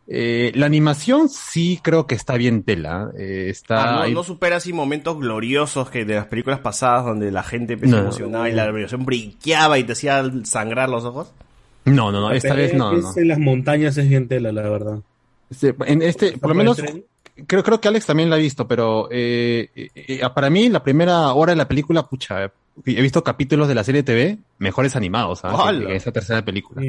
Eh, 0.09 0.51
la 0.55 0.65
animación 0.67 1.27
sí 1.29 1.79
creo 1.81 2.05
que 2.07 2.15
está 2.15 2.35
bien 2.37 2.63
tela. 2.63 3.11
eh, 3.17 3.47
está 3.49 3.83
Ah, 3.83 3.95
no, 3.95 4.01
ahí- 4.03 4.13
no 4.13 4.23
supera 4.23 4.57
así 4.57 4.71
momentos 4.73 5.17
gloriosos 5.19 5.89
que 5.89 6.05
de 6.05 6.15
las 6.15 6.27
películas 6.27 6.59
pasadas 6.59 7.05
donde 7.05 7.31
la 7.31 7.43
gente 7.43 7.73
empezó 7.73 7.95
No. 7.95 8.01
emocionada 8.03 8.49
y 8.49 8.53
la 8.53 8.63
animación 8.63 9.05
brinqueaba 9.05 9.79
y 9.79 9.83
te 9.85 9.93
hacía 9.93 10.23
sangrar 10.43 10.89
los 10.89 11.03
ojos. 11.05 11.31
no, 11.85 12.11
no, 12.11 12.19
no, 12.21 12.31
esta 12.31 12.53
vez 12.53 12.73
no, 12.73 12.93
Es 12.93 13.03
no. 13.03 13.13
en 13.15 13.27
las 13.29 13.39
montañas 13.39 13.97
es 13.97 14.07
bien 14.09 14.27
tela, 14.27 14.51
la 14.51 14.69
verdad. 14.69 14.99
Este, 15.49 15.75
en 15.85 16.01
este, 16.01 16.37
por 16.37 16.49
lo 16.49 16.55
menos, 16.55 16.77
creo, 17.47 17.63
creo 17.63 17.79
que 17.81 17.87
Alex 17.87 18.05
también 18.05 18.29
la 18.29 18.35
ha 18.35 18.39
visto, 18.39 18.67
pero 18.67 19.07
eh, 19.11 19.69
eh, 19.75 19.89
eh, 19.95 20.21
para 20.35 20.49
mí 20.49 20.69
la 20.69 20.83
primera 20.83 21.33
hora 21.33 21.51
de 21.53 21.57
la 21.57 21.67
película, 21.67 22.03
pucha, 22.03 22.45
eh, 22.45 22.49
he 22.85 23.01
visto 23.01 23.23
capítulos 23.23 23.67
de 23.67 23.75
la 23.75 23.83
serie 23.83 24.03
TV 24.03 24.37
mejores 24.59 24.95
animados, 24.95 25.39
¿sabes? 25.39 25.57
Que- 25.57 25.63
¡Hala! 25.67 25.87
que 25.87 25.95
esa 25.95 26.11
tercera 26.11 26.43
película. 26.43 26.81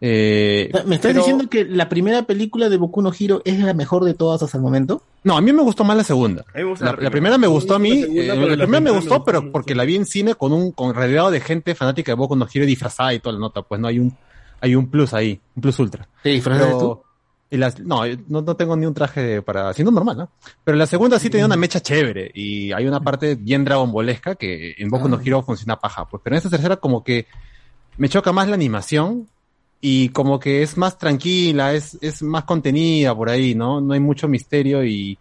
Eh, 0.00 0.70
¿Me 0.86 0.94
estás 0.94 1.10
pero- 1.10 1.20
diciendo 1.22 1.48
que 1.50 1.64
la 1.64 1.88
primera 1.88 2.22
película 2.22 2.68
de 2.68 2.76
Boku 2.76 3.02
no 3.02 3.12
Hero 3.18 3.42
es 3.44 3.58
la 3.58 3.74
mejor 3.74 4.04
de 4.04 4.14
todas 4.14 4.40
hasta 4.42 4.56
el 4.56 4.62
momento? 4.62 5.02
No, 5.24 5.36
a 5.36 5.40
mí 5.40 5.52
me 5.52 5.62
gustó 5.62 5.82
más 5.82 5.96
la 5.96 6.04
segunda. 6.04 6.44
La, 6.80 7.10
primera. 7.10 7.36
me 7.36 7.48
gustó 7.48 7.74
a 7.74 7.78
mí, 7.80 8.02
La 8.02 8.06
segunda, 8.06 8.32
eh, 8.52 8.56
la 8.56 8.64
primera 8.64 8.80
me 8.80 8.90
gustó, 8.92 9.18
me 9.18 9.24
pero 9.24 9.50
porque 9.50 9.74
la 9.74 9.84
vi 9.84 9.96
en 9.96 10.06
cine 10.06 10.36
con 10.36 10.52
un 10.52 10.70
con 10.70 10.94
rodeado 10.94 11.32
de 11.32 11.40
gente 11.40 11.74
fanática 11.74 12.12
de 12.12 12.16
Boku 12.16 12.36
no 12.36 12.46
Hero 12.52 12.64
disfrazada 12.64 13.12
y 13.12 13.18
toda 13.18 13.32
la 13.34 13.40
nota, 13.40 13.62
pues 13.62 13.80
no 13.80 13.88
hay 13.88 13.98
un 13.98 14.16
hay 14.60 14.74
un 14.76 14.88
plus 14.88 15.14
ahí, 15.14 15.40
un 15.56 15.62
plus 15.62 15.78
ultra. 15.80 16.06
¿Te 16.22 16.30
disfrazaste 16.30 16.66
Pero- 16.74 16.78
tú? 16.78 17.02
Y 17.50 17.56
las- 17.56 17.78
no, 17.80 18.02
no, 18.28 18.42
no 18.42 18.56
tengo 18.56 18.76
ni 18.76 18.84
un 18.86 18.94
traje 18.94 19.40
para, 19.42 19.72
siendo 19.72 19.90
normal, 19.90 20.16
¿no? 20.18 20.30
Pero 20.64 20.76
la 20.76 20.86
segunda 20.86 21.18
sí 21.18 21.30
tenía 21.30 21.46
una 21.46 21.56
mecha 21.56 21.80
chévere 21.80 22.30
y 22.34 22.72
hay 22.72 22.86
una 22.86 23.00
parte 23.00 23.34
bien 23.36 23.64
Dragon 23.64 23.90
Ballesca 23.92 24.34
que 24.34 24.74
en 24.78 24.88
Boku 24.90 25.08
no 25.08 25.20
Hero 25.24 25.42
funciona 25.42 25.76
paja, 25.78 26.04
pues, 26.06 26.20
pero 26.22 26.34
en 26.34 26.38
esta 26.38 26.50
tercera 26.50 26.76
como 26.76 27.02
que 27.02 27.26
me 27.96 28.08
choca 28.08 28.32
más 28.32 28.48
la 28.48 28.54
animación 28.54 29.26
y 29.80 30.08
como 30.10 30.38
que 30.40 30.62
es 30.62 30.76
más 30.76 30.98
tranquila, 30.98 31.72
es, 31.72 31.96
es 32.00 32.22
más 32.22 32.44
contenida 32.44 33.14
por 33.14 33.28
ahí, 33.30 33.54
¿no? 33.54 33.80
No 33.80 33.94
hay 33.94 34.00
mucho 34.00 34.28
misterio 34.28 34.84
y 34.84 35.18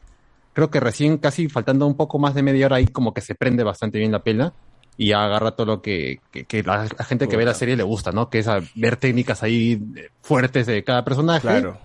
creo 0.53 0.69
que 0.71 0.79
recién 0.79 1.17
casi 1.19 1.47
faltando 1.47 1.85
un 1.85 1.95
poco 1.95 2.17
más 2.19 2.33
de 2.33 2.41
media 2.43 2.65
hora 2.65 2.77
ahí 2.77 2.87
como 2.87 3.13
que 3.13 3.21
se 3.21 3.35
prende 3.35 3.63
bastante 3.63 3.99
bien 3.99 4.11
la 4.11 4.23
pela 4.23 4.53
y 4.97 5.11
agarra 5.11 5.51
todo 5.51 5.67
lo 5.67 5.81
que, 5.83 6.19
que, 6.31 6.45
que 6.45 6.63
la, 6.63 6.87
la 6.97 7.05
gente 7.05 7.27
que 7.27 7.37
ve 7.37 7.45
la 7.45 7.53
serie 7.53 7.75
le 7.77 7.83
gusta, 7.83 8.11
¿no? 8.11 8.31
Que 8.31 8.39
es 8.39 8.47
ver 8.73 8.97
técnicas 8.97 9.43
ahí 9.43 9.79
eh, 9.95 10.09
fuertes 10.23 10.65
de 10.65 10.83
cada 10.83 11.05
personaje. 11.05 11.41
Claro. 11.41 11.77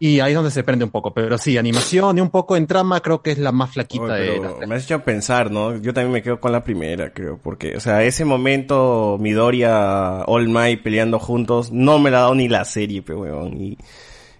Y 0.00 0.20
ahí 0.20 0.30
es 0.30 0.36
donde 0.36 0.50
se 0.50 0.62
prende 0.62 0.84
un 0.84 0.90
poco. 0.90 1.12
Pero 1.12 1.38
sí, 1.38 1.58
animación 1.58 2.18
y 2.18 2.20
un 2.20 2.30
poco 2.30 2.56
en 2.56 2.66
trama 2.66 3.00
creo 3.00 3.20
que 3.22 3.32
es 3.32 3.38
la 3.38 3.52
más 3.52 3.72
flaquita 3.72 4.04
Oye, 4.04 4.32
de 4.32 4.40
las 4.40 4.68
me 4.68 4.74
has 4.76 4.84
hecho 4.84 5.02
pensar, 5.02 5.50
¿no? 5.50 5.76
Yo 5.76 5.92
también 5.92 6.12
me 6.12 6.22
quedo 6.22 6.40
con 6.40 6.52
la 6.52 6.62
primera, 6.62 7.12
creo, 7.12 7.38
porque, 7.42 7.76
o 7.76 7.80
sea, 7.80 8.02
ese 8.04 8.24
momento 8.24 9.18
Midoriya, 9.20 10.24
All 10.26 10.48
Might 10.48 10.82
peleando 10.82 11.18
juntos, 11.18 11.72
no 11.72 11.98
me 11.98 12.10
la 12.10 12.18
ha 12.18 12.20
dado 12.22 12.34
ni 12.34 12.48
la 12.48 12.64
serie, 12.64 13.02
pero 13.02 13.20
weón. 13.20 13.60
Y, 13.60 13.78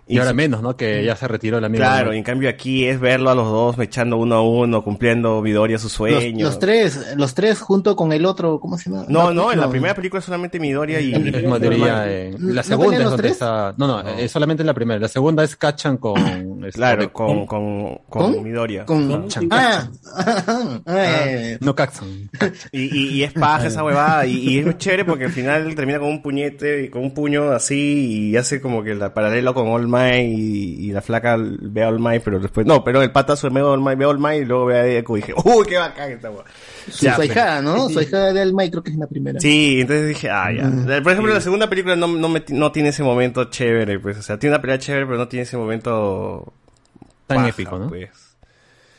Y 0.09 0.19
ahora 0.19 0.33
menos, 0.33 0.62
¿no? 0.62 0.77
Que 0.77 1.05
ya 1.05 1.15
se 1.17 1.28
retiró 1.28 1.59
el 1.59 1.65
amigo. 1.65 1.83
Claro, 1.83 2.09
¿no? 2.09 2.15
y 2.15 2.19
en 2.19 2.25
cambio 2.25 2.49
aquí 2.49 2.87
es 2.87 2.99
verlo 2.99 3.31
a 3.31 3.35
los 3.35 3.47
dos 3.49 3.78
echando 3.78 4.17
uno 4.17 4.37
a 4.37 4.43
uno, 4.43 4.83
cumpliendo 4.83 5.43
Midoriya 5.43 5.78
su 5.78 5.85
Los, 5.87 5.93
sueño. 5.93 6.47
los 6.47 6.59
tres, 6.59 7.15
los 7.17 7.35
tres 7.35 7.61
junto 7.61 7.95
con 7.97 8.12
el 8.12 8.25
otro, 8.25 8.59
¿cómo 8.61 8.78
se 8.78 8.91
llama? 8.91 9.05
No, 9.09 9.33
no, 9.35 9.53
en 9.53 9.61
la 9.61 9.69
primera 9.69 9.95
película 9.95 10.19
es 10.20 10.25
solamente 10.25 10.59
Midoriya 10.59 11.01
y... 11.01 11.12
Es 11.12 11.20
Midoriya, 11.45 12.11
eh, 12.11 12.31
¿No 12.39 12.53
la 12.55 12.62
pelean 12.62 12.65
segunda 12.65 12.97
es 12.97 13.03
los 13.03 13.11
donde 13.11 13.23
tres? 13.23 13.33
está. 13.33 13.75
No, 13.77 13.87
no, 13.87 14.09
es 14.09 14.31
solamente 14.33 14.62
en 14.62 14.67
la 14.67 14.75
primera. 14.75 14.99
La 15.01 15.09
segunda 15.09 15.45
es 15.45 15.57
Kachan 15.57 15.99
con. 15.99 16.19
este, 16.65 16.73
Claro, 16.78 17.12
con, 17.12 17.45
con, 17.47 17.99
con, 18.09 18.33
con 18.33 18.43
Midoriya. 18.43 18.85
Con- 18.87 19.28
Chan- 19.28 19.49
Ah, 19.51 20.81
eh, 20.87 21.59
No 21.61 21.75
Kachan. 21.75 22.31
Y, 22.73 22.83
y, 22.97 23.09
y 23.19 23.23
es 23.25 23.33
paja 23.33 23.67
esa 23.67 23.85
huevada, 23.85 24.27
y, 24.27 24.37
y 24.39 24.59
es 24.59 24.65
muy 24.65 24.77
chévere 24.77 25.05
porque 25.05 25.25
al 25.27 25.33
final 25.33 25.75
termina 25.75 25.99
con 25.99 26.09
un 26.09 26.23
puñete, 26.23 26.85
y 26.85 26.89
con 26.91 27.03
un 27.03 27.12
puño 27.15 27.51
así, 27.51 28.31
y 28.31 28.37
hace 28.37 28.61
como 28.61 28.83
que 28.83 28.95
la 28.95 29.15
paralelo 29.15 29.55
con 29.55 29.69
All 29.69 29.87
Might, 29.99 30.39
y, 30.39 30.86
y 30.89 30.93
la 30.93 31.01
flaca 31.02 31.36
ve 31.39 31.83
a 31.83 31.89
All 31.89 31.99
Might, 31.99 32.23
pero 32.23 32.39
después, 32.41 32.67
no, 32.67 32.83
pero 32.85 33.02
el 33.02 33.10
patazo 33.12 33.51
ve 33.51 33.60
a 33.60 33.67
All 33.67 33.81
Might, 33.81 33.99
ve 33.99 34.05
a 34.05 34.09
All 34.09 34.18
Might, 34.18 34.43
y 34.43 34.44
luego 34.44 34.67
ve 34.67 34.78
a 34.78 34.83
Deku, 34.83 35.17
y 35.17 35.20
dije, 35.20 35.35
uy, 35.44 35.67
qué 35.67 35.77
bacán 35.78 36.10
esta 36.12 36.31
huevada. 36.31 36.51
su 36.91 37.05
Ya, 37.05 37.15
su 37.15 37.20
pero- 37.23 37.33
ahijada, 37.33 37.62
¿no? 37.62 37.89
Su 37.89 37.99
ahijada 37.99 38.33
del 38.33 38.55
Mike 38.55 38.70
creo 38.70 38.83
que 38.83 38.91
es 38.91 38.97
la 38.97 39.07
primera. 39.07 39.41
Sí, 39.41 39.81
entonces 39.81 40.09
dije, 40.09 40.31
ah, 40.31 40.51
ya. 40.52 41.02
Por 41.02 41.12
ejemplo, 41.12 41.33
la 41.35 41.41
segunda 41.41 41.68
película 41.68 41.97
no, 41.97 42.07
no, 42.07 42.28
me- 42.28 42.44
no 42.49 42.73
tiene 42.73 42.91
ese 42.91 43.02
momento 43.02 43.44
chévere, 43.44 43.99
pues, 44.01 44.18
o 44.18 44.23
sea, 44.23 44.39
tiene 44.39 44.55
una 44.55 44.62
pelea 44.62 44.78
chévere, 44.78 45.07
pero 45.07 45.18
no 45.18 45.28
tiene 45.28 45.43
ese 45.43 45.57
momento 45.57 46.52
Tan 47.27 47.44
épico, 47.47 47.78
¿no? 47.78 47.89
Pues. 47.89 48.27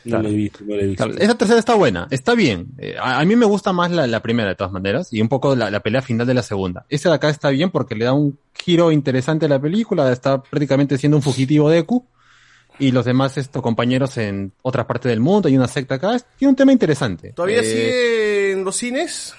No 0.04 0.22
lo 0.22 0.28
he 0.28 0.32
visto, 0.32 0.58
no 0.66 0.74
lo 0.76 0.80
he 0.82 0.86
visto. 0.86 1.04
Claro, 1.04 1.18
esa 1.20 1.34
tercera 1.36 1.58
está 1.58 1.74
buena, 1.74 2.06
está 2.10 2.34
bien. 2.34 2.68
Eh, 2.78 2.96
a, 3.00 3.20
a 3.20 3.24
mí 3.24 3.36
me 3.36 3.46
gusta 3.46 3.72
más 3.72 3.90
la, 3.90 4.06
la 4.06 4.20
primera 4.20 4.48
de 4.48 4.54
todas 4.54 4.72
maneras 4.72 5.12
y 5.12 5.20
un 5.20 5.28
poco 5.28 5.54
la, 5.54 5.70
la 5.70 5.80
pelea 5.80 6.02
final 6.02 6.26
de 6.26 6.34
la 6.34 6.42
segunda. 6.42 6.86
Esa 6.88 7.10
de 7.10 7.16
acá 7.16 7.28
está 7.28 7.50
bien 7.50 7.70
porque 7.70 7.94
le 7.94 8.04
da 8.06 8.12
un 8.12 8.38
giro 8.54 8.92
interesante 8.92 9.46
a 9.46 9.48
la 9.48 9.60
película, 9.60 10.10
está 10.12 10.42
prácticamente 10.42 10.96
siendo 10.98 11.16
un 11.18 11.22
fugitivo 11.22 11.68
de 11.68 11.76
Deku 11.76 12.06
y 12.78 12.92
los 12.92 13.04
demás 13.04 13.36
estos 13.36 13.62
compañeros 13.62 14.16
en 14.16 14.52
otra 14.62 14.86
parte 14.86 15.08
del 15.10 15.20
mundo, 15.20 15.48
hay 15.48 15.56
una 15.56 15.68
secta 15.68 15.96
acá, 15.96 16.16
tiene 16.38 16.50
un 16.50 16.56
tema 16.56 16.72
interesante. 16.72 17.32
¿Todavía 17.32 17.60
Eh, 17.60 17.64
sigue 17.64 18.52
en 18.52 18.64
los 18.64 18.74
cines? 18.76 19.34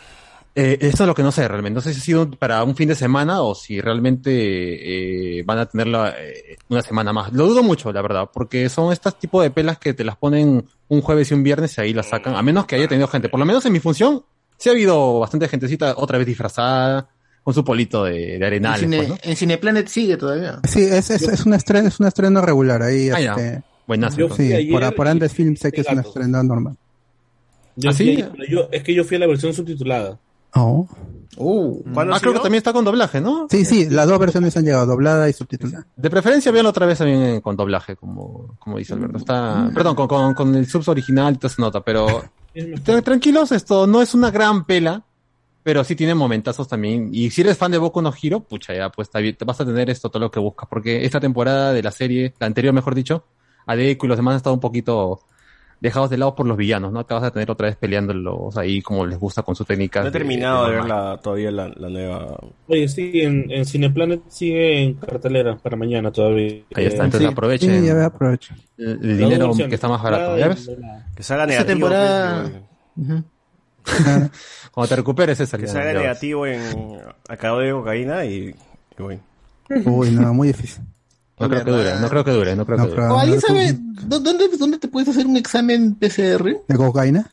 Eh, 0.54 0.78
eso 0.82 1.04
es 1.04 1.08
lo 1.08 1.16
que 1.16 1.24
no 1.24 1.32
sé 1.32 1.48
realmente. 1.48 1.76
No 1.76 1.82
sé 1.82 1.94
si 1.94 2.00
ha 2.02 2.04
sido 2.04 2.30
para 2.32 2.64
un 2.64 2.76
fin 2.76 2.90
de 2.90 2.96
semana 2.96 3.42
o 3.42 3.56
si 3.56 3.80
realmente 3.80 5.40
eh, 5.40 5.44
van 5.44 5.60
a 5.60 5.66
tenerla 5.66 6.14
eh, 6.20 6.58
una 6.70 6.82
semana 6.82 7.14
más. 7.14 7.32
Lo 7.32 7.48
dudo 7.48 7.64
mucho, 7.64 7.92
la 7.94 8.02
verdad, 8.02 8.30
porque 8.34 8.68
son 8.70 8.92
estos 8.92 9.18
tipos 9.18 9.44
de 9.44 9.52
pelas 9.52 9.78
que 9.80 9.94
te 9.94 10.04
las 10.04 10.18
ponen 10.18 10.66
un 10.90 11.02
jueves 11.02 11.32
y 11.32 11.34
un 11.36 11.44
viernes 11.44 11.78
y 11.78 11.82
ahí 11.82 11.94
las 11.94 12.10
sacan, 12.10 12.36
a 12.36 12.42
menos 12.42 12.66
que 12.66 12.76
haya 12.76 12.88
tenido 12.88 13.08
gente. 13.08 13.30
Por 13.30 13.40
lo 13.40 13.46
menos 13.46 13.66
en 13.66 13.72
mi 13.72 13.80
función, 13.80 14.24
sí 14.58 14.68
ha 14.68 14.74
habido 14.74 15.20
bastante 15.20 15.48
gentecita 15.48 15.94
otra 15.98 16.18
vez 16.18 16.28
disfrazada, 16.28 17.08
con 17.44 17.54
su 17.54 17.64
polito 17.64 18.04
de, 18.04 18.12
de 18.14 18.36
En, 18.36 18.44
arenales. 18.44 18.82
Cine- 18.82 18.98
pues, 18.98 19.10
¿no? 19.10 19.18
en 19.24 19.36
Cineplanet 19.38 19.88
sigue 19.88 20.18
todavía. 20.18 20.60
Sí, 20.68 20.84
es, 20.84 21.10
es, 21.12 21.22
es 21.24 21.46
un 21.46 21.54
estreno, 21.54 21.88
es 21.88 22.00
un 22.00 22.08
estreno 22.08 22.42
regular 22.42 22.82
ahí. 22.82 23.10
Ah, 23.10 23.20
este, 23.22 23.64
Buenazo, 23.88 24.30
Sí, 24.36 24.68
por, 24.70 24.94
por 24.96 25.08
Andes 25.08 25.34
Film 25.34 25.56
sé 25.56 25.72
que 25.72 25.80
es 25.82 25.88
un 25.88 26.00
estreno 26.00 26.44
normal. 26.44 26.76
Yo 27.78 27.90
¿Ah, 27.90 27.94
sí? 27.94 28.22
yo- 28.50 28.68
es 28.70 28.84
que 28.84 28.94
yo 28.94 29.04
fui 29.06 29.16
a 29.16 29.20
la 29.22 29.28
versión 29.28 29.54
subtitulada. 29.54 30.20
Oh. 30.54 30.88
Ah, 31.38 32.20
creo 32.20 32.34
que 32.34 32.40
también 32.40 32.56
está 32.56 32.74
con 32.74 32.84
doblaje, 32.84 33.22
¿no? 33.22 33.48
Sí, 33.50 33.64
sí, 33.64 33.90
las 33.90 34.08
dos 34.08 34.20
versiones 34.20 34.56
han 34.58 34.66
llegado, 34.66 34.86
doblada 34.86 35.30
y 35.30 35.34
subtitulada. 35.34 35.88
De 35.96 36.10
preferencia, 36.10 36.52
veanlo 36.52 36.70
otra 36.72 36.86
vez 36.86 36.98
también 36.98 37.22
eh, 37.24 37.42
con 37.42 37.56
doblaje, 37.56 37.96
como, 37.96 38.56
como 38.60 38.78
dice 38.78 38.94
Alberto. 38.94 39.18
Está, 39.18 39.72
perdón, 39.74 39.96
con, 39.96 40.08
con, 40.08 40.34
con 40.34 40.54
el 40.56 40.68
subs 40.68 40.90
original 40.90 41.34
y 41.34 41.38
toda 41.38 41.52
esa 41.54 41.62
nota, 41.62 41.82
pero 41.82 42.06
tra- 42.54 43.02
tranquilos, 43.04 43.52
esto 43.54 43.88
no 43.88 44.02
es 44.02 44.14
una 44.14 44.30
gran 44.30 44.66
pela, 44.66 45.04
pero 45.64 45.84
sí 45.86 45.96
tiene 45.96 46.16
momentazos 46.16 46.68
también. 46.68 47.10
Y 47.14 47.30
si 47.30 47.42
eres 47.42 47.58
fan 47.58 47.72
de 47.72 47.78
Boku 47.78 48.02
no 48.02 48.14
Hero, 48.22 48.42
pucha, 48.42 48.74
ya, 48.76 48.90
pues 48.90 49.08
está 49.08 49.20
bien, 49.20 49.36
te 49.38 49.46
vas 49.46 49.62
a 49.62 49.66
tener 49.66 49.90
esto 49.90 50.10
todo 50.10 50.20
lo 50.20 50.32
que 50.32 50.40
buscas, 50.40 50.68
porque 50.70 51.06
esta 51.06 51.22
temporada 51.22 51.72
de 51.72 51.82
la 51.82 51.92
serie, 51.92 52.34
la 52.40 52.48
anterior 52.48 52.74
mejor 52.74 52.94
dicho, 52.94 53.24
a 53.66 53.76
y 53.76 53.96
los 53.96 54.18
demás 54.18 54.34
han 54.34 54.38
estado 54.38 54.54
un 54.54 54.60
poquito 54.60 55.22
dejados 55.82 56.10
de 56.12 56.18
lado 56.18 56.36
por 56.36 56.46
los 56.46 56.56
villanos, 56.56 56.94
¿no? 56.94 57.04
Te 57.06 57.14
vas 57.16 57.24
a 57.24 57.32
tener 57.32 57.50
otra 57.52 57.68
vez 57.68 57.76
peleándolos 57.76 58.56
ahí 58.56 58.82
como 58.82 59.06
les 59.06 59.18
gusta 59.20 59.42
con 59.42 59.56
su 59.56 59.66
técnica. 59.66 60.02
No 60.02 60.08
he 60.10 60.12
terminado 60.12 60.68
de 60.68 60.76
ver 60.76 60.86
la, 60.86 61.20
todavía 61.22 61.52
la, 61.52 61.68
la 61.70 61.90
nueva. 61.90 62.38
Oye, 62.68 62.88
sí, 62.88 63.12
en, 63.16 63.52
en 63.52 63.66
Cineplanet 63.66 64.22
sigue 64.30 64.84
en 64.84 64.94
cartelera 64.94 65.58
para 65.58 65.76
mañana 65.76 66.12
todavía. 66.12 66.62
Ahí 66.76 66.86
está, 66.86 67.04
entonces 67.04 67.22
sí. 67.22 67.34
aprovechen. 67.34 67.82
Sí, 67.82 67.88
ya. 67.88 68.12
El, 68.78 69.00
el 69.02 69.18
dinero 69.18 69.52
que 69.54 69.76
está 69.76 69.90
más 69.90 70.02
barato, 70.02 70.38
¿ya 70.38 70.48
ves? 70.50 70.70
Que 71.16 71.24
salga 71.24 71.44
Esa 71.46 71.52
negativo. 71.64 71.90
temporada. 71.90 72.52
pues. 72.96 73.24
Cuando 74.72 74.88
te 74.88 74.96
recuperes 74.96 75.40
esa 75.40 75.58
que 75.58 75.68
salga 75.68 75.94
negativo 75.94 76.46
en 76.46 76.62
acabado 77.28 77.62
de 77.62 77.72
cocaína 77.72 78.24
y, 78.26 78.56
y 78.98 79.02
bueno. 79.02 79.22
Uy, 79.86 80.12
no, 80.12 80.34
muy 80.34 80.50
difícil. 80.50 80.84
No 81.42 81.50
creo 81.50 81.66
que 81.66 81.72
dure, 81.72 81.96
no 82.00 82.10
creo 82.10 82.24
que 82.24 82.32
dure, 82.32 82.56
no 82.56 82.66
creo 82.66 82.78
No 82.78 82.84
que 82.86 82.90
dure. 82.92 83.02
creo. 83.02 83.16
¿O 83.16 83.20
alguien 83.20 83.42
sabe 83.42 83.74
dó- 84.08 84.20
dónde, 84.20 84.48
dónde 84.58 84.78
te 84.78 84.88
puedes 84.88 85.10
hacer 85.10 85.26
un 85.26 85.38
examen 85.38 85.96
PCR? 85.96 86.58
¿De 86.68 86.76
cocaína? 86.78 87.32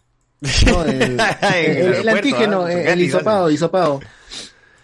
No, 0.66 0.84
el, 0.84 1.18
el- 1.54 2.08
antígeno, 2.08 2.62
¿ah? 2.64 2.72
el, 2.72 3.00
hisopado, 3.02 3.50
hisopado. 3.50 4.00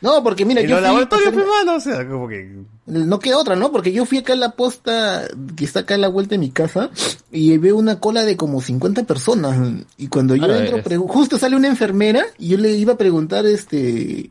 No, 0.01 0.23
porque 0.23 0.45
mira, 0.45 0.61
yo 0.61 0.69
los 0.69 0.79
fui- 0.81 0.83
laboratorios 0.87 1.31
peruanos, 1.35 1.77
o 1.87 1.91
sea, 1.91 2.07
como 2.07 2.29
que. 2.29 2.63
No 2.87 3.19
queda 3.19 3.39
otra, 3.39 3.57
¿no? 3.57 3.73
Porque 3.73 3.91
yo 3.93 4.05
fui 4.05 4.19
acá 4.19 4.35
a 4.35 4.37
la 4.37 4.51
posta 4.51 5.23
que 5.57 5.65
está 5.65 5.81
acá 5.81 5.95
a 5.95 5.99
la 5.99 6.09
vuelta 6.09 6.35
de 6.35 6.39
mi 6.39 6.51
casa 6.51 6.91
y 7.33 7.57
veo 7.57 7.77
una 7.77 7.99
cola 8.01 8.23
de 8.25 8.37
como 8.37 8.61
50 8.61 9.05
personas. 9.05 9.57
Y 9.97 10.09
cuando 10.09 10.37
yo 10.37 10.45
entro, 10.55 10.83
justo 11.09 11.39
sale 11.39 11.57
una 11.57 11.69
enfermera 11.69 12.27
y 12.39 12.49
yo 12.49 12.59
le 12.59 12.73
iba 12.73 12.93
a 12.93 12.99
preguntar, 12.99 13.47
este, 13.47 14.31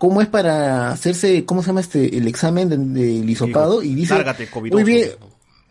cómo 0.00 0.22
es 0.22 0.28
para 0.28 0.90
hacerse, 0.92 1.44
¿cómo 1.44 1.60
se 1.62 1.66
llama 1.66 1.82
este, 1.82 2.16
el 2.16 2.26
examen 2.26 2.70
de- 2.70 2.78
del 2.78 3.28
hisopado? 3.28 3.82
Y 3.82 3.94
dice, 3.94 4.14
Lárgate, 4.14 4.48
muy 4.72 4.82
bien, 4.82 5.10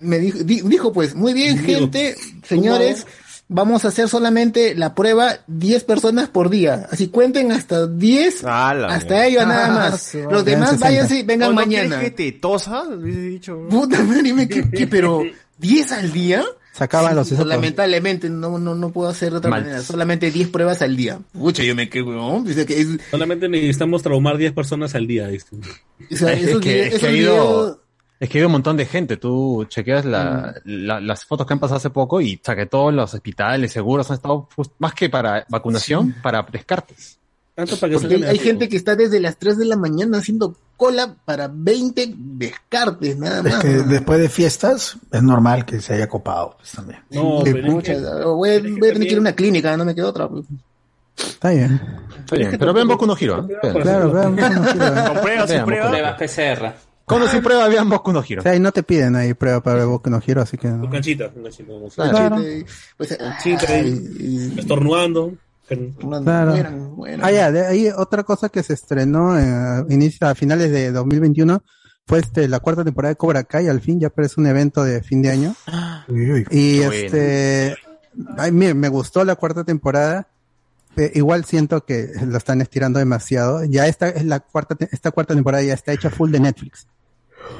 me 0.01 0.19
dijo, 0.19 0.37
di- 0.43 0.61
dijo 0.61 0.93
pues, 0.93 1.15
muy 1.15 1.33
bien, 1.33 1.57
Digo, 1.65 1.79
gente, 1.79 2.15
señores, 2.47 3.07
vamos 3.47 3.85
a 3.85 3.87
hacer 3.87 4.07
solamente 4.07 4.75
la 4.75 4.93
prueba 4.93 5.39
10 5.47 5.83
personas 5.83 6.29
por 6.29 6.51
día. 6.51 6.87
Así 6.91 7.07
cuenten 7.07 7.51
hasta 7.51 7.87
10, 7.87 8.43
Ala, 8.45 8.89
hasta 8.89 9.25
ellos 9.25 9.47
nada 9.47 9.65
Ah, 9.65 9.89
más. 9.89 10.03
su- 10.03 10.19
Los 10.29 10.45
demás 10.45 10.69
60. 10.73 10.85
váyanse 10.87 11.17
y 11.17 11.23
vengan 11.23 11.49
¿O 11.49 11.53
no 11.53 11.55
mañana. 11.55 11.99
que 11.99 12.11
te 12.11 12.31
tosa? 12.33 12.83
Dicho. 13.01 13.67
Puta 13.67 14.03
madre, 14.03 14.47
¿qué, 14.47 14.69
qué, 14.69 14.85
pero 14.85 15.23
10 15.57 15.91
al 15.91 16.13
día. 16.13 16.43
Sacaban 16.79 17.15
los. 17.15 17.29
Lamentablemente 17.31 18.29
no, 18.29 18.57
no, 18.57 18.73
no 18.73 18.89
puedo 18.91 19.09
hacer 19.09 19.31
de 19.31 19.37
otra 19.37 19.49
Mal. 19.51 19.61
manera. 19.63 19.81
Solamente 19.81 20.31
10 20.31 20.47
pruebas 20.49 20.81
al 20.81 20.95
día. 20.95 21.19
Pucha, 21.33 21.61
yo 21.63 21.75
me 21.75 21.89
quedo, 21.89 22.41
que 22.65 22.79
es, 22.81 22.87
Solamente 23.11 23.47
necesitamos 23.49 24.01
traumar 24.01 24.37
10 24.37 24.53
personas 24.53 24.95
al 24.95 25.05
día. 25.05 25.27
¿viste? 25.27 25.57
o 25.57 26.15
sea, 26.15 26.31
Es 26.33 26.43
esos 26.47 26.61
que- 26.61 26.87
es 26.87 27.03
ha 27.03 27.11
ido- 27.11 27.81
Es 28.19 28.29
que 28.29 28.45
un 28.45 28.51
montón 28.51 28.77
de 28.77 28.85
gente. 28.85 29.17
Tú 29.17 29.65
chequeas 29.69 30.05
la, 30.05 30.55
la- 30.65 30.99
las 31.01 31.25
fotos 31.25 31.45
que 31.45 31.53
han 31.53 31.59
pasado 31.59 31.77
hace 31.77 31.89
poco 31.89 32.19
y 32.21 32.35
o 32.35 32.39
sea, 32.43 32.55
que 32.55 32.65
todos 32.65 32.93
los 32.93 33.13
hospitales 33.13 33.71
seguros 33.71 34.09
han 34.09 34.15
estado 34.15 34.47
pues, 34.55 34.69
más 34.79 34.93
que 34.93 35.09
para 35.09 35.45
vacunación, 35.49 36.15
para 36.23 36.41
descartes. 36.51 37.18
Tanto 37.59 37.77
para 37.77 37.91
que 37.93 37.99
porque 37.99 38.25
hay, 38.25 38.37
gente 38.39 38.69
que 38.69 38.77
está 38.77 38.95
desde 38.95 39.19
las 39.19 39.37
3 39.37 39.57
de 39.57 39.65
la 39.65 39.75
mañana 39.75 40.17
haciendo 40.19 40.55
cola 40.77 41.13
para 41.25 41.49
20 41.53 42.13
descartes, 42.17 43.17
nada 43.17 43.39
Es 43.39 43.43
más. 43.53 43.61
que 43.61 43.67
después 43.67 44.19
de 44.19 44.29
fiestas 44.29 44.95
es 45.11 45.21
normal 45.23 45.65
que 45.65 45.81
se 45.81 45.93
haya 45.93 46.07
copado 46.07 46.55
pues, 46.57 46.71
también. 46.71 47.01
No, 47.09 47.41
pero 47.43 47.57
es 47.67 47.73
pucha, 47.73 47.93
que- 47.93 47.99
voy, 48.25 48.49
a- 48.49 48.59
voy 48.61 48.89
a 48.89 48.93
tener 48.93 48.99
que 49.07 49.11
ir 49.11 49.17
a 49.17 49.21
una 49.21 49.33
clínica, 49.35 49.75
no 49.75 49.83
me 49.83 49.93
queda 49.93 50.07
otra. 50.07 50.29
pues. 50.29 50.45
Está 51.17 51.49
bien. 51.49 51.81
Está 52.19 52.35
bien, 52.37 52.55
pero 52.57 52.73
ven 52.73 52.87
Boku 52.87 53.05
no 53.05 53.17
Hero. 53.19 53.45
¿eh? 53.49 53.57
Vean. 53.61 53.81
Claro, 53.81 54.11
vean, 54.13 54.35
vean, 54.37 54.53
Con 54.55 55.21
pruebas, 55.21 55.49
sin 55.49 55.65
Veamos, 55.65 55.65
pruebas. 55.65 55.89
Pruebas 55.89 56.15
PCR. 56.17 56.73
Con 57.03 57.21
o 57.23 57.27
sin 57.27 57.41
prueba, 57.41 57.67
vean 57.67 57.89
Boku 57.89 58.13
no 58.13 58.23
Hero. 58.25 58.39
O 58.39 58.43
sea, 58.43 58.55
y 58.55 58.59
no 58.61 58.71
te 58.71 58.83
piden 58.83 59.15
ahí 59.17 59.33
prueba 59.33 59.61
para 59.61 59.83
Boku 59.83 60.09
no 60.09 60.21
Hero, 60.25 60.43
así 60.43 60.57
que 60.57 60.69
no. 60.69 60.79
Con 60.81 60.91
canchita. 60.91 61.29
con 61.29 61.43
Claro. 61.89 62.13
Claro. 62.15 62.37
Chiste, 63.43 63.67
pues, 64.47 64.59
Estornudando. 64.59 65.33
Claro. 65.69 66.51
mueran, 66.51 66.91
mueran. 66.95 67.19
Ah, 67.23 67.31
ya, 67.31 67.51
de 67.51 67.65
ahí 67.65 67.89
otra 67.95 68.23
cosa 68.23 68.49
que 68.49 68.63
se 68.63 68.73
estrenó 68.73 69.37
eh, 69.39 69.85
inicia 69.89 70.29
a 70.29 70.35
finales 70.35 70.71
de 70.71 70.91
2021 70.91 71.61
fue 72.07 72.19
este 72.19 72.47
la 72.47 72.59
cuarta 72.59 72.83
temporada 72.83 73.13
de 73.13 73.17
Cobra 73.17 73.43
Kai, 73.43 73.67
al 73.67 73.81
fin 73.81 73.99
ya 73.99 74.09
parece 74.09 74.41
un 74.41 74.47
evento 74.47 74.83
de 74.83 75.03
fin 75.03 75.21
de 75.21 75.29
año. 75.29 75.55
Uy, 76.07 76.31
uy. 76.31 76.47
Y 76.49 76.79
este, 76.81 77.77
ay, 78.37 78.51
mire, 78.51 78.73
me 78.73 78.89
gustó 78.89 79.23
la 79.23 79.35
cuarta 79.35 79.63
temporada. 79.63 80.27
eh, 80.97 81.11
igual 81.13 81.45
siento 81.45 81.85
que 81.85 82.09
lo 82.25 82.37
están 82.37 82.61
estirando 82.61 82.97
demasiado. 82.97 83.63
Ya 83.63 83.85
esta 83.85 84.09
es 84.09 84.25
la 84.25 84.39
cuarta, 84.39 84.75
esta 84.91 85.11
cuarta 85.11 85.35
temporada 85.35 85.63
ya 85.63 85.75
está 85.75 85.93
hecha 85.93 86.09
full 86.09 86.31
de 86.31 86.39
Netflix. 86.39 86.87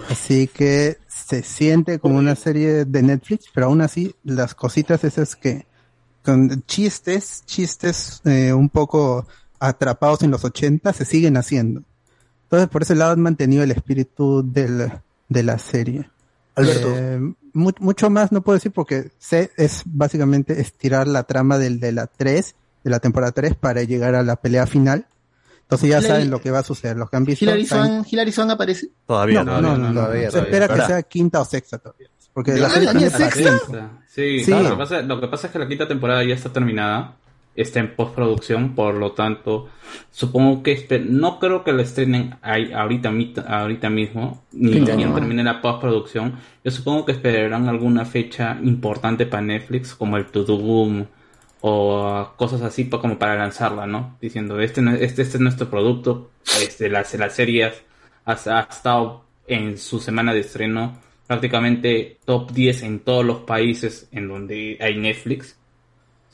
Así 0.10 0.48
que 0.48 0.98
se 1.08 1.44
siente 1.44 2.00
como 2.00 2.18
una 2.18 2.36
serie 2.36 2.86
de 2.86 3.04
Netflix, 3.04 3.46
pero 3.54 3.68
aún 3.68 3.82
así 3.82 4.16
las 4.24 4.56
cositas 4.56 5.04
esas 5.04 5.36
que 5.36 5.68
con 6.30 6.64
chistes, 6.66 7.44
chistes 7.46 8.22
eh, 8.26 8.54
un 8.54 8.70
poco 8.70 9.26
atrapados 9.60 10.24
en 10.24 10.32
los 10.32 10.44
80 10.46 10.94
se 10.94 11.06
siguen 11.06 11.38
haciendo. 11.38 11.84
Entonces 12.44 12.70
por 12.70 12.82
ese 12.84 12.96
lado 12.96 13.12
han 13.12 13.22
mantenido 13.22 13.64
el 13.64 13.72
espíritu 13.72 14.42
del, 14.44 14.92
de 15.28 15.44
la 15.44 15.60
serie. 15.60 16.10
Alberto. 16.56 16.88
Eh, 16.96 17.20
mu- 17.54 17.72
mucho 17.80 18.10
más 18.10 18.32
no 18.32 18.42
puedo 18.42 18.56
decir 18.58 18.72
porque 18.72 19.12
sé, 19.18 19.52
es 19.58 19.84
básicamente 19.86 20.60
estirar 20.62 21.08
la 21.08 21.24
trama 21.24 21.58
del 21.58 21.80
de 21.80 21.92
la 21.92 22.08
3, 22.08 22.56
de 22.84 22.90
la 22.90 23.00
temporada 23.00 23.32
3 23.32 23.56
para 23.56 23.84
llegar 23.84 24.16
a 24.16 24.24
la 24.24 24.36
pelea 24.36 24.66
final. 24.68 25.08
Entonces 25.62 25.90
ya 25.90 26.00
Hilary- 26.00 26.08
saben 26.08 26.30
lo 26.32 26.42
que 26.42 26.50
va 26.52 26.60
a 26.60 26.64
suceder. 26.64 26.98
Los 26.98 27.10
que 27.12 27.18
han 27.18 27.26
visto 27.26 27.46
Hilary 27.46 27.66
saben- 27.66 27.86
Swan, 28.02 28.06
Hilary 28.10 28.32
Swan 28.32 28.50
aparece. 28.52 28.90
Todavía, 29.06 29.44
no, 29.44 29.52
todavía. 29.58 29.70
no, 29.70 29.78
no, 29.78 29.88
no. 29.94 30.02
todavía, 30.02 30.32
Se 30.32 30.40
espera 30.40 30.68
que 30.68 30.74
todavía. 30.74 30.88
sea 30.88 31.04
quinta 31.04 31.40
o 31.42 31.46
sexta 31.46 31.78
todavía. 31.78 32.09
Porque 32.34 32.52
¿De 32.54 32.60
la 32.62 32.70
serie 32.70 32.86
¿La 32.88 32.92
también 32.94 33.12
mía 33.12 33.26
está 33.28 33.36
sexta? 33.36 33.90
Sí, 34.08 34.40
Sí. 34.44 34.52
Lo, 34.52 34.70
que 34.72 34.76
pasa, 34.76 35.02
lo 35.02 35.20
que 35.22 35.28
pasa 35.28 35.48
es 35.48 35.54
que 35.54 35.60
la 35.60 35.68
quinta 35.68 35.88
temporada 35.88 36.24
ya 36.24 36.36
está 36.36 36.52
terminada, 36.54 37.16
está 37.56 37.80
en 37.80 37.96
postproducción, 37.96 38.76
por 38.76 38.94
lo 38.96 39.12
tanto, 39.12 39.68
supongo 40.12 40.64
que 40.64 40.88
no 41.10 41.40
creo 41.40 41.64
que 41.64 41.74
la 41.74 41.82
estrenen 41.82 42.36
ahí, 42.42 42.72
ahorita, 42.72 43.12
mi- 43.12 43.34
ahorita 43.46 43.90
mismo, 43.90 44.44
ni 44.52 44.78
año. 44.90 45.14
termine 45.14 45.44
la 45.44 45.62
postproducción. 45.62 46.36
Yo 46.64 46.72
supongo 46.72 47.06
que 47.06 47.12
esperarán 47.14 47.68
alguna 47.68 48.06
fecha 48.06 48.58
importante 48.64 49.26
para 49.26 49.42
Netflix, 49.44 49.94
como 49.96 50.16
el 50.18 50.26
To 50.28 50.44
Doom 50.44 51.06
o 51.62 52.30
cosas 52.38 52.62
así 52.62 52.86
pa- 52.86 53.00
como 53.02 53.20
para 53.20 53.36
lanzarla, 53.36 53.86
¿no? 53.86 54.18
Diciendo, 54.22 54.60
este, 54.62 54.82
no- 54.82 54.94
este, 54.94 55.22
este 55.24 55.38
es 55.38 55.42
nuestro 55.42 55.70
producto, 55.70 56.30
este, 56.62 56.88
la, 56.90 57.06
la 57.18 57.30
serie 57.30 57.66
ha, 58.26 58.32
ha 58.32 58.60
estado 58.70 59.26
en 59.48 59.78
su 59.78 60.00
semana 60.00 60.34
de 60.34 60.40
estreno 60.42 60.98
prácticamente 61.30 62.18
top 62.26 62.52
10 62.52 62.82
en 62.84 63.00
todos 63.02 63.24
los 63.24 63.38
países 63.42 64.08
en 64.12 64.28
donde 64.28 64.78
hay 64.82 64.98
Netflix. 64.98 65.56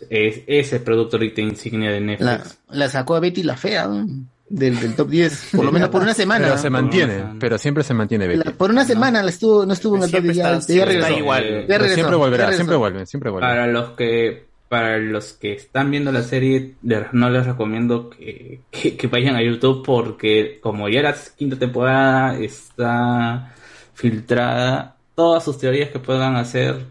Es 0.09 0.41
ese 0.47 0.79
producto 0.79 1.17
ahorita 1.17 1.41
insignia 1.41 1.91
de 1.91 1.99
Netflix. 1.99 2.59
la 2.69 2.87
sacó 2.87 3.15
a 3.15 3.19
Betty 3.19 3.43
la 3.43 3.57
fea 3.57 3.87
¿no? 3.87 4.07
del, 4.47 4.79
del 4.79 4.95
top 4.95 5.09
10, 5.09 5.49
por 5.53 5.65
lo 5.65 5.71
menos 5.73 5.89
por 5.89 6.01
una 6.01 6.13
semana. 6.13 6.45
Pero 6.45 6.57
se 6.57 6.69
mantiene, 6.69 7.23
pero 7.41 7.57
siempre 7.57 7.83
se 7.83 7.93
mantiene 7.93 8.25
Betty. 8.27 8.41
La- 8.45 8.51
por 8.53 8.69
una 8.69 8.85
semana 8.85 9.21
la 9.21 9.29
estuvo, 9.31 9.65
no 9.65 9.73
estuvo 9.73 9.97
en 9.97 10.03
el 10.03 10.11
top 10.11 10.21
Siempre 10.21 10.33
10, 10.33 10.37
ya, 10.37 10.43
está- 10.53 10.59
ya 10.59 10.61
siempre 10.65 10.85
regresó. 10.93 11.07
está 11.09 11.19
igual. 11.19 11.43
Ya 11.43 11.49
Pero 11.49 11.65
regresó, 11.79 11.93
siempre 11.95 12.15
volverá, 12.15 12.53
siempre 12.53 12.75
vuelve, 12.77 13.05
siempre 13.05 13.29
vuelve. 13.31 13.47
Para 13.47 13.67
los 13.67 13.89
que 13.91 14.45
para 14.69 14.97
los 14.97 15.33
que 15.33 15.53
están 15.53 15.91
viendo 15.91 16.11
la 16.11 16.23
serie, 16.23 16.73
no 17.11 17.29
les 17.29 17.45
recomiendo 17.45 18.09
que, 18.09 18.61
que- 18.71 18.95
que 18.97 19.07
vayan 19.07 19.35
a 19.35 19.43
YouTube 19.43 19.83
porque 19.85 20.59
como 20.61 20.87
ya 20.89 21.01
la 21.03 21.15
quinta 21.37 21.57
temporada 21.57 22.37
está 22.39 23.53
filtrada, 23.95 24.95
todas 25.15 25.43
sus 25.43 25.57
teorías 25.57 25.89
que 25.89 25.99
puedan 25.99 26.35
hacer 26.35 26.85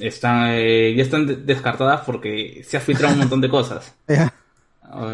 están 0.00 0.48
eh, 0.52 0.94
ya 0.96 1.02
están 1.02 1.26
de- 1.26 1.36
descartadas 1.36 2.00
porque 2.06 2.64
se 2.66 2.76
ha 2.76 2.80
filtrado 2.80 3.12
un 3.14 3.20
montón 3.20 3.40
de 3.40 3.48
cosas. 3.48 3.92
Ah, 4.08 4.32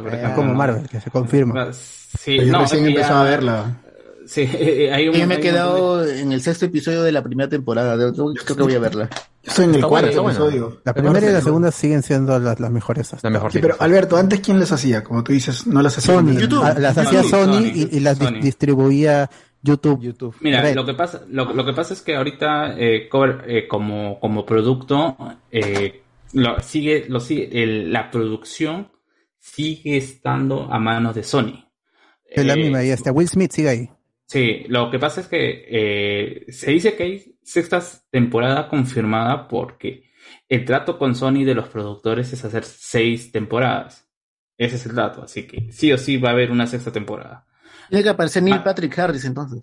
por 0.03 0.09
ejemplo, 0.15 0.35
como 0.37 0.49
¿no? 0.53 0.55
Marvel, 0.55 0.89
que 0.89 1.01
se 1.01 1.11
confirma. 1.11 1.69
Sí, 1.73 2.37
Yo 2.39 2.53
no, 2.53 2.61
recién 2.61 2.87
ya- 2.95 3.21
a 3.21 3.25
verla. 3.25 3.79
Sí, 4.25 4.43
hay 4.43 5.09
un 5.09 5.15
Yo 5.17 5.27
me 5.27 5.35
he 5.35 5.37
de- 5.39 5.43
quedado 5.43 6.07
en 6.09 6.31
el 6.31 6.41
sexto 6.41 6.67
episodio 6.67 7.03
de 7.03 7.11
la 7.11 7.23
primera 7.23 7.49
temporada. 7.51 7.97
de- 7.97 8.13
Creo 8.13 8.57
que 8.57 8.63
voy 8.63 8.75
a 8.75 8.79
verla. 8.79 9.09
Estoy 9.43 9.65
en 9.65 9.71
el 9.71 9.77
Está 9.77 9.89
cuarto 9.89 10.07
bueno, 10.13 10.31
está 10.31 10.43
bueno. 10.43 10.57
episodio. 10.59 10.81
La 10.85 10.95
primera 10.95 11.29
y 11.29 11.33
la 11.33 11.41
segunda 11.41 11.73
siguen 11.73 12.03
siendo 12.05 12.39
las, 12.39 12.61
las 12.61 12.71
mejores. 12.71 13.13
hasta 13.13 13.29
Sí, 13.51 13.59
pero 13.61 13.75
Alberto, 13.81 14.17
antes 14.17 14.39
quién 14.41 14.61
las 14.61 14.71
hacía? 14.71 15.03
Como 15.03 15.25
tú 15.25 15.33
dices, 15.33 15.67
no 15.67 15.83
las 15.83 15.99
hacía 15.99 16.15
Sony. 16.15 16.35
YouTube. 16.39 16.63
Ah, 16.65 16.75
Las 16.79 16.97
hacía 16.97 17.25
Sony, 17.25 17.63
y, 17.75 17.89
y 17.97 18.01
las 18.01 18.19
di- 18.21 18.41
distribuía 18.41 19.29
YouTube. 19.63 20.37
Mira, 20.41 20.61
Red. 20.63 20.75
lo 20.75 20.85
que 20.85 20.95
pasa, 20.95 21.25
lo, 21.31 21.53
lo 21.53 21.65
que 21.65 21.73
pasa 21.73 21.95
es 21.95 22.03
que 22.03 22.17
ahorita 22.17 22.75
eh, 22.79 23.09
Cover, 23.09 23.45
eh, 23.47 23.69
como, 23.69 24.19
como 24.21 24.45
producto 24.45 25.17
eh, 25.51 26.03
lo, 26.33 26.59
sigue, 26.61 27.07
lo 27.09 27.21
sigue, 27.21 27.63
el- 27.63 27.93
la 27.93 28.11
producción 28.11 28.91
sigue 29.39 29.97
estando 29.97 30.73
a 30.73 30.79
manos 30.79 31.15
de 31.15 31.23
Sony. 31.23 31.65
Es 32.25 32.45
la 32.45 32.55
Eh, 32.55 32.57
misma, 32.57 32.85
y 32.85 32.91
hasta 32.91 33.13
Will 33.13 33.29
Smith 33.29 33.53
sigue 33.53 33.69
ahí. 33.69 33.91
Sí, 34.27 34.65
lo 34.69 34.91
que 34.91 34.99
pasa 34.99 35.21
es 35.21 35.29
que 35.29 35.65
eh, 35.69 36.47
se 36.49 36.71
dice 36.71 36.97
que 36.97 37.03
hay 37.03 37.37
sexta 37.43 37.83
temporada 38.11 38.69
confirmada 38.69 39.47
porque 39.47 40.11
el 40.49 40.65
trato 40.65 40.99
con 40.99 41.15
Sony 41.15 41.45
de 41.45 41.55
los 41.55 41.69
productores 41.69 42.33
es 42.33 42.45
hacer 42.45 42.65
seis 42.65 43.31
temporadas. 43.31 44.09
Ese 44.57 44.77
es 44.77 44.87
el 44.87 44.95
dato, 44.95 45.23
así 45.23 45.47
que 45.47 45.71
sí 45.73 45.93
o 45.93 45.99
sí 45.99 46.17
va 46.17 46.31
a 46.31 46.33
haber 46.33 46.51
una 46.51 46.67
sexta 46.67 46.91
temporada. 46.93 47.47
Tiene 47.93 48.05
que 48.05 48.09
aparecer 48.09 48.43
Neil 48.43 48.63
Patrick 48.63 48.99
Harris 48.99 49.23
entonces. 49.27 49.61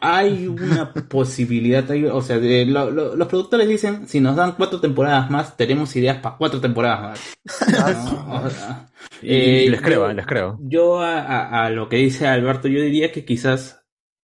Hay 0.00 0.48
una 0.48 0.92
posibilidad, 0.92 1.88
hay- 1.88 2.06
o 2.06 2.20
sea, 2.20 2.40
de- 2.40 2.66
lo- 2.66 2.90
lo- 2.90 3.14
los 3.14 3.28
productores 3.28 3.68
dicen, 3.68 4.08
si 4.08 4.18
nos 4.20 4.34
dan 4.34 4.56
cuatro 4.56 4.80
temporadas 4.80 5.30
más, 5.30 5.56
tenemos 5.56 5.94
ideas 5.94 6.16
para 6.18 6.36
cuatro 6.36 6.60
temporadas 6.60 7.00
más. 7.00 8.04
¿no? 8.04 8.42
O 8.44 8.50
sea, 8.50 8.88
Y- 9.22 9.66
eh, 9.66 9.70
les 9.70 9.80
creo, 9.80 10.00
yo- 10.06 10.10
eh, 10.10 10.14
les 10.14 10.26
creo. 10.26 10.58
Yo 10.60 11.00
a, 11.00 11.20
a- 11.20 11.66
a 11.66 11.70
lo 11.70 11.88
que 11.88 11.98
dice 11.98 12.26
Alberto, 12.26 12.66
yo 12.66 12.80
diría 12.82 13.12
que 13.12 13.24
quizás 13.24 13.81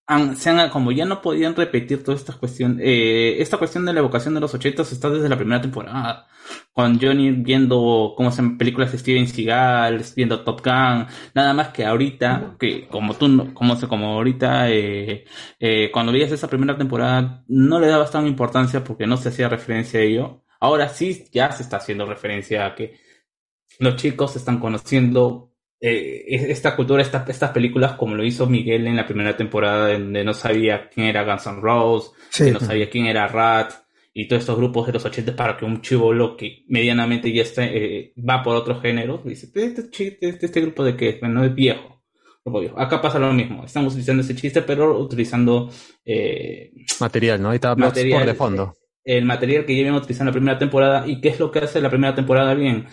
han- 0.08 0.36
sean, 0.36 0.70
como 0.70 0.90
ya 0.92 1.04
no 1.04 1.20
podían 1.22 1.54
repetir 1.54 2.02
toda 2.02 2.16
esta 2.16 2.32
cuestión, 2.34 2.78
eh, 2.82 3.36
esta 3.40 3.58
cuestión 3.58 3.84
de 3.86 3.92
la 3.92 4.00
evocación 4.00 4.34
de 4.34 4.40
los 4.40 4.54
ochentas 4.54 4.90
está 4.92 5.10
desde 5.10 5.28
la 5.28 5.36
primera 5.36 5.60
temporada. 5.60 6.26
Con 6.72 6.98
Johnny 7.00 7.30
viendo 7.32 8.14
cómo 8.16 8.30
se 8.32 8.42
películas 8.58 8.90
de 8.92 8.98
Steven 8.98 9.28
Seagal, 9.28 10.02
viendo 10.16 10.42
Top 10.44 10.62
Gun, 10.64 11.06
nada 11.34 11.52
más 11.54 11.68
que 11.68 11.84
ahorita, 11.84 12.56
que 12.58 12.88
como 12.88 13.14
tú, 13.14 13.52
como, 13.54 13.76
se- 13.76 13.86
como 13.88 14.06
ahorita, 14.14 14.70
eh, 14.70 15.24
eh, 15.60 15.90
cuando 15.92 16.12
veías 16.12 16.32
esa 16.32 16.48
primera 16.48 16.76
temporada, 16.78 17.44
no 17.48 17.78
le 17.80 17.88
dabas 17.88 18.10
tan 18.10 18.26
importancia 18.26 18.82
porque 18.84 19.06
no 19.06 19.16
se 19.18 19.28
hacía 19.28 19.48
referencia 19.48 20.00
a 20.00 20.02
ello. 20.04 20.44
Ahora 20.60 20.88
sí, 20.88 21.26
ya 21.32 21.52
se 21.52 21.62
está 21.62 21.76
haciendo 21.78 22.06
referencia 22.06 22.66
a 22.66 22.74
que 22.74 22.98
los 23.80 23.96
chicos 23.96 24.36
están 24.36 24.58
conociendo 24.58 25.52
eh, 25.80 26.24
esta 26.28 26.74
cultura, 26.76 27.02
esta- 27.02 27.24
estas 27.28 27.50
películas, 27.52 27.92
como 27.92 28.14
lo 28.14 28.24
hizo 28.24 28.46
Miguel 28.46 28.86
en 28.86 28.96
la 28.96 29.06
primera 29.06 29.36
temporada, 29.36 29.92
donde 29.92 30.24
no 30.24 30.34
sabía 30.34 30.88
quién 30.88 31.06
era 31.06 31.24
Guns 31.24 31.46
N' 31.46 31.60
Roses, 31.60 32.10
Sí. 32.30 32.44
que 32.46 32.50
no 32.52 32.60
sabía 32.60 32.90
quién 32.90 33.06
era 33.06 33.28
Rat, 33.28 33.72
y 34.12 34.26
todos 34.26 34.40
estos 34.40 34.56
grupos 34.56 34.86
de 34.88 34.94
los 34.94 35.04
80 35.04 35.36
para 35.36 35.56
que 35.56 35.64
un 35.64 35.80
chivolo 35.80 36.36
que 36.36 36.64
medianamente 36.68 37.32
ya 37.32 37.42
está, 37.42 37.64
eh, 37.64 38.12
va 38.28 38.42
por 38.42 38.56
otros 38.56 38.82
géneros, 38.82 39.24
dice, 39.24 39.48
este, 39.54 39.90
chi- 39.90 40.18
este, 40.20 40.46
este 40.46 40.60
grupo 40.60 40.82
de 40.82 40.96
qué 40.96 41.10
es, 41.10 41.20
bueno, 41.20 41.44
es 41.44 41.54
viejo. 41.54 41.94
Acá 42.76 43.02
pasa 43.02 43.18
lo 43.18 43.30
mismo, 43.34 43.62
estamos 43.64 43.92
utilizando 43.92 44.22
ese 44.22 44.34
chiste, 44.34 44.62
pero 44.62 44.98
utilizando 44.98 45.70
eh, 46.04 46.70
Material, 46.98 47.42
¿no? 47.42 47.50
Ahí 47.50 47.56
está 47.56 47.76
material, 47.76 48.24
de 48.24 48.34
fondo. 48.34 48.72
el 49.04 49.24
material 49.26 49.66
que 49.66 49.74
ya 49.74 49.80
habíamos 49.80 50.02
utilizado 50.02 50.24
en 50.24 50.26
la 50.28 50.32
primera 50.32 50.58
temporada. 50.58 51.06
¿Y 51.06 51.20
qué 51.20 51.28
es 51.28 51.38
lo 51.38 51.50
que 51.50 51.58
hace 51.58 51.80
la 51.82 51.90
primera 51.90 52.14
temporada 52.14 52.54
bien? 52.54 52.86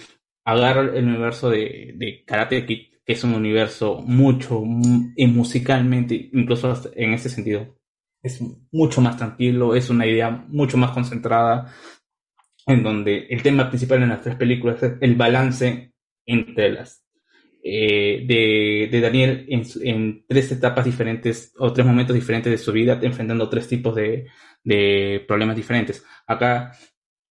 Agarra 0.45 0.81
el 0.97 1.05
universo 1.07 1.49
de, 1.49 1.93
de 1.97 2.23
Karate 2.25 2.65
Kid, 2.65 2.87
que 3.05 3.13
es 3.13 3.23
un 3.23 3.33
universo 3.33 4.01
mucho, 4.05 4.61
mu- 4.61 5.11
y 5.15 5.27
musicalmente, 5.27 6.29
incluso 6.33 6.73
en 6.95 7.13
ese 7.13 7.29
sentido, 7.29 7.75
es 8.21 8.41
mucho 8.71 9.01
más 9.01 9.17
tranquilo, 9.17 9.75
es 9.75 9.89
una 9.89 10.05
idea 10.07 10.29
mucho 10.49 10.77
más 10.77 10.91
concentrada, 10.91 11.73
en 12.67 12.83
donde 12.83 13.27
el 13.29 13.43
tema 13.43 13.69
principal 13.69 14.03
en 14.03 14.09
las 14.09 14.21
tres 14.21 14.35
películas 14.35 14.81
es 14.83 14.93
el 15.01 15.15
balance 15.15 15.93
entre 16.25 16.71
las 16.71 17.03
eh, 17.63 18.25
de, 18.27 18.89
de 18.91 19.01
Daniel 19.01 19.45
en, 19.49 19.63
en 19.83 20.25
tres 20.27 20.51
etapas 20.51 20.85
diferentes 20.85 21.53
o 21.57 21.73
tres 21.73 21.85
momentos 21.85 22.15
diferentes 22.15 22.51
de 22.51 22.57
su 22.57 22.71
vida, 22.71 22.99
enfrentando 23.01 23.49
tres 23.49 23.67
tipos 23.67 23.95
de, 23.95 24.27
de 24.63 25.23
problemas 25.27 25.55
diferentes. 25.55 26.05
Acá 26.27 26.71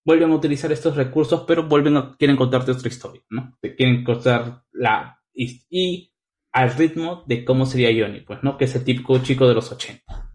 vuelven 0.05 0.31
a 0.31 0.34
utilizar 0.36 0.70
estos 0.73 0.97
recursos, 0.97 1.44
pero 1.47 1.65
vuelven 1.65 1.97
quieren 2.18 2.36
contarte 2.36 2.73
otra 2.73 2.89
historia, 2.89 3.23
¿no? 3.31 3.57
Te 3.60 3.74
quieren 3.74 4.05
contar 4.05 4.62
la 4.73 5.20
y, 5.33 6.12
al 6.52 6.73
ritmo 6.74 7.24
de 7.26 7.44
cómo 7.44 7.66
sería 7.66 7.91
Johnny, 8.07 8.20
pues, 8.20 8.42
¿no? 8.42 8.57
Que 8.57 8.66
es 8.66 8.74
el 8.76 8.84
típico 8.84 9.18
chico 9.18 9.49
de 9.49 9.55
los 9.55 9.73
80. 9.73 10.31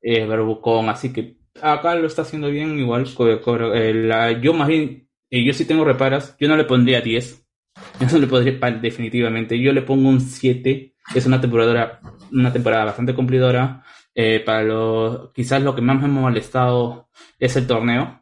Eh, 0.00 0.26
verbucón, 0.26 0.88
así 0.88 1.12
que 1.12 1.36
acá 1.60 1.94
lo 1.94 2.06
está 2.06 2.22
haciendo 2.22 2.48
bien, 2.50 2.78
igual. 2.78 3.06
eh, 3.74 4.38
yo 4.42 4.52
más 4.52 4.68
bien, 4.68 5.08
eh, 5.30 5.44
yo 5.44 5.52
sí 5.52 5.64
tengo 5.64 5.84
reparas, 5.84 6.36
yo 6.38 6.48
no 6.48 6.56
le 6.56 6.64
pondría 6.64 7.00
10. 7.00 7.46
Yo 8.00 8.06
no 8.12 8.18
le 8.18 8.26
pondría 8.26 8.58
pa- 8.60 8.70
definitivamente. 8.70 9.58
Yo 9.60 9.72
le 9.72 9.82
pongo 9.82 10.08
un 10.08 10.20
7. 10.20 10.94
Es 11.14 11.26
una 11.26 11.40
temporada, 11.40 12.00
una 12.30 12.52
temporada 12.52 12.84
bastante 12.86 13.14
cumplidora. 13.14 13.82
Eh, 14.14 14.40
para 14.44 14.62
lo, 14.62 15.32
quizás 15.34 15.62
lo 15.62 15.74
que 15.74 15.80
más 15.82 15.98
me 15.98 16.04
ha 16.06 16.08
molestado 16.08 17.08
es 17.38 17.56
el 17.56 17.66
torneo. 17.66 18.21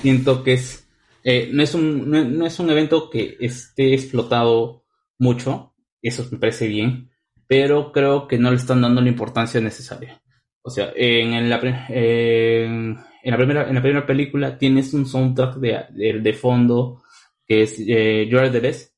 Siento 0.00 0.42
que 0.42 0.54
es, 0.54 0.88
eh, 1.24 1.50
no 1.52 1.62
es 1.62 1.74
un, 1.74 2.10
no, 2.10 2.24
no 2.24 2.46
es 2.46 2.58
un 2.58 2.70
evento 2.70 3.10
que 3.10 3.36
esté 3.40 3.94
explotado 3.94 4.84
mucho. 5.18 5.74
Eso 6.00 6.26
me 6.30 6.38
parece 6.38 6.66
bien. 6.66 7.10
Pero 7.46 7.92
creo 7.92 8.26
que 8.26 8.38
no 8.38 8.50
le 8.50 8.56
están 8.56 8.80
dando 8.80 9.00
la 9.00 9.08
importancia 9.08 9.60
necesaria. 9.60 10.22
O 10.62 10.70
sea, 10.70 10.92
en 10.94 11.50
la, 11.50 11.60
en, 11.88 12.96
la 13.24 13.36
primera, 13.36 13.68
en 13.68 13.74
la 13.74 13.82
primera 13.82 14.06
película 14.06 14.56
tienes 14.56 14.94
un 14.94 15.06
soundtrack 15.06 15.56
de, 15.56 15.84
de, 15.90 16.20
de 16.20 16.32
fondo 16.34 17.02
que 17.46 17.62
es 17.62 17.80
eh, 17.80 18.28
You 18.30 18.38
Are 18.38 18.50
the 18.50 18.60
Best 18.60 18.94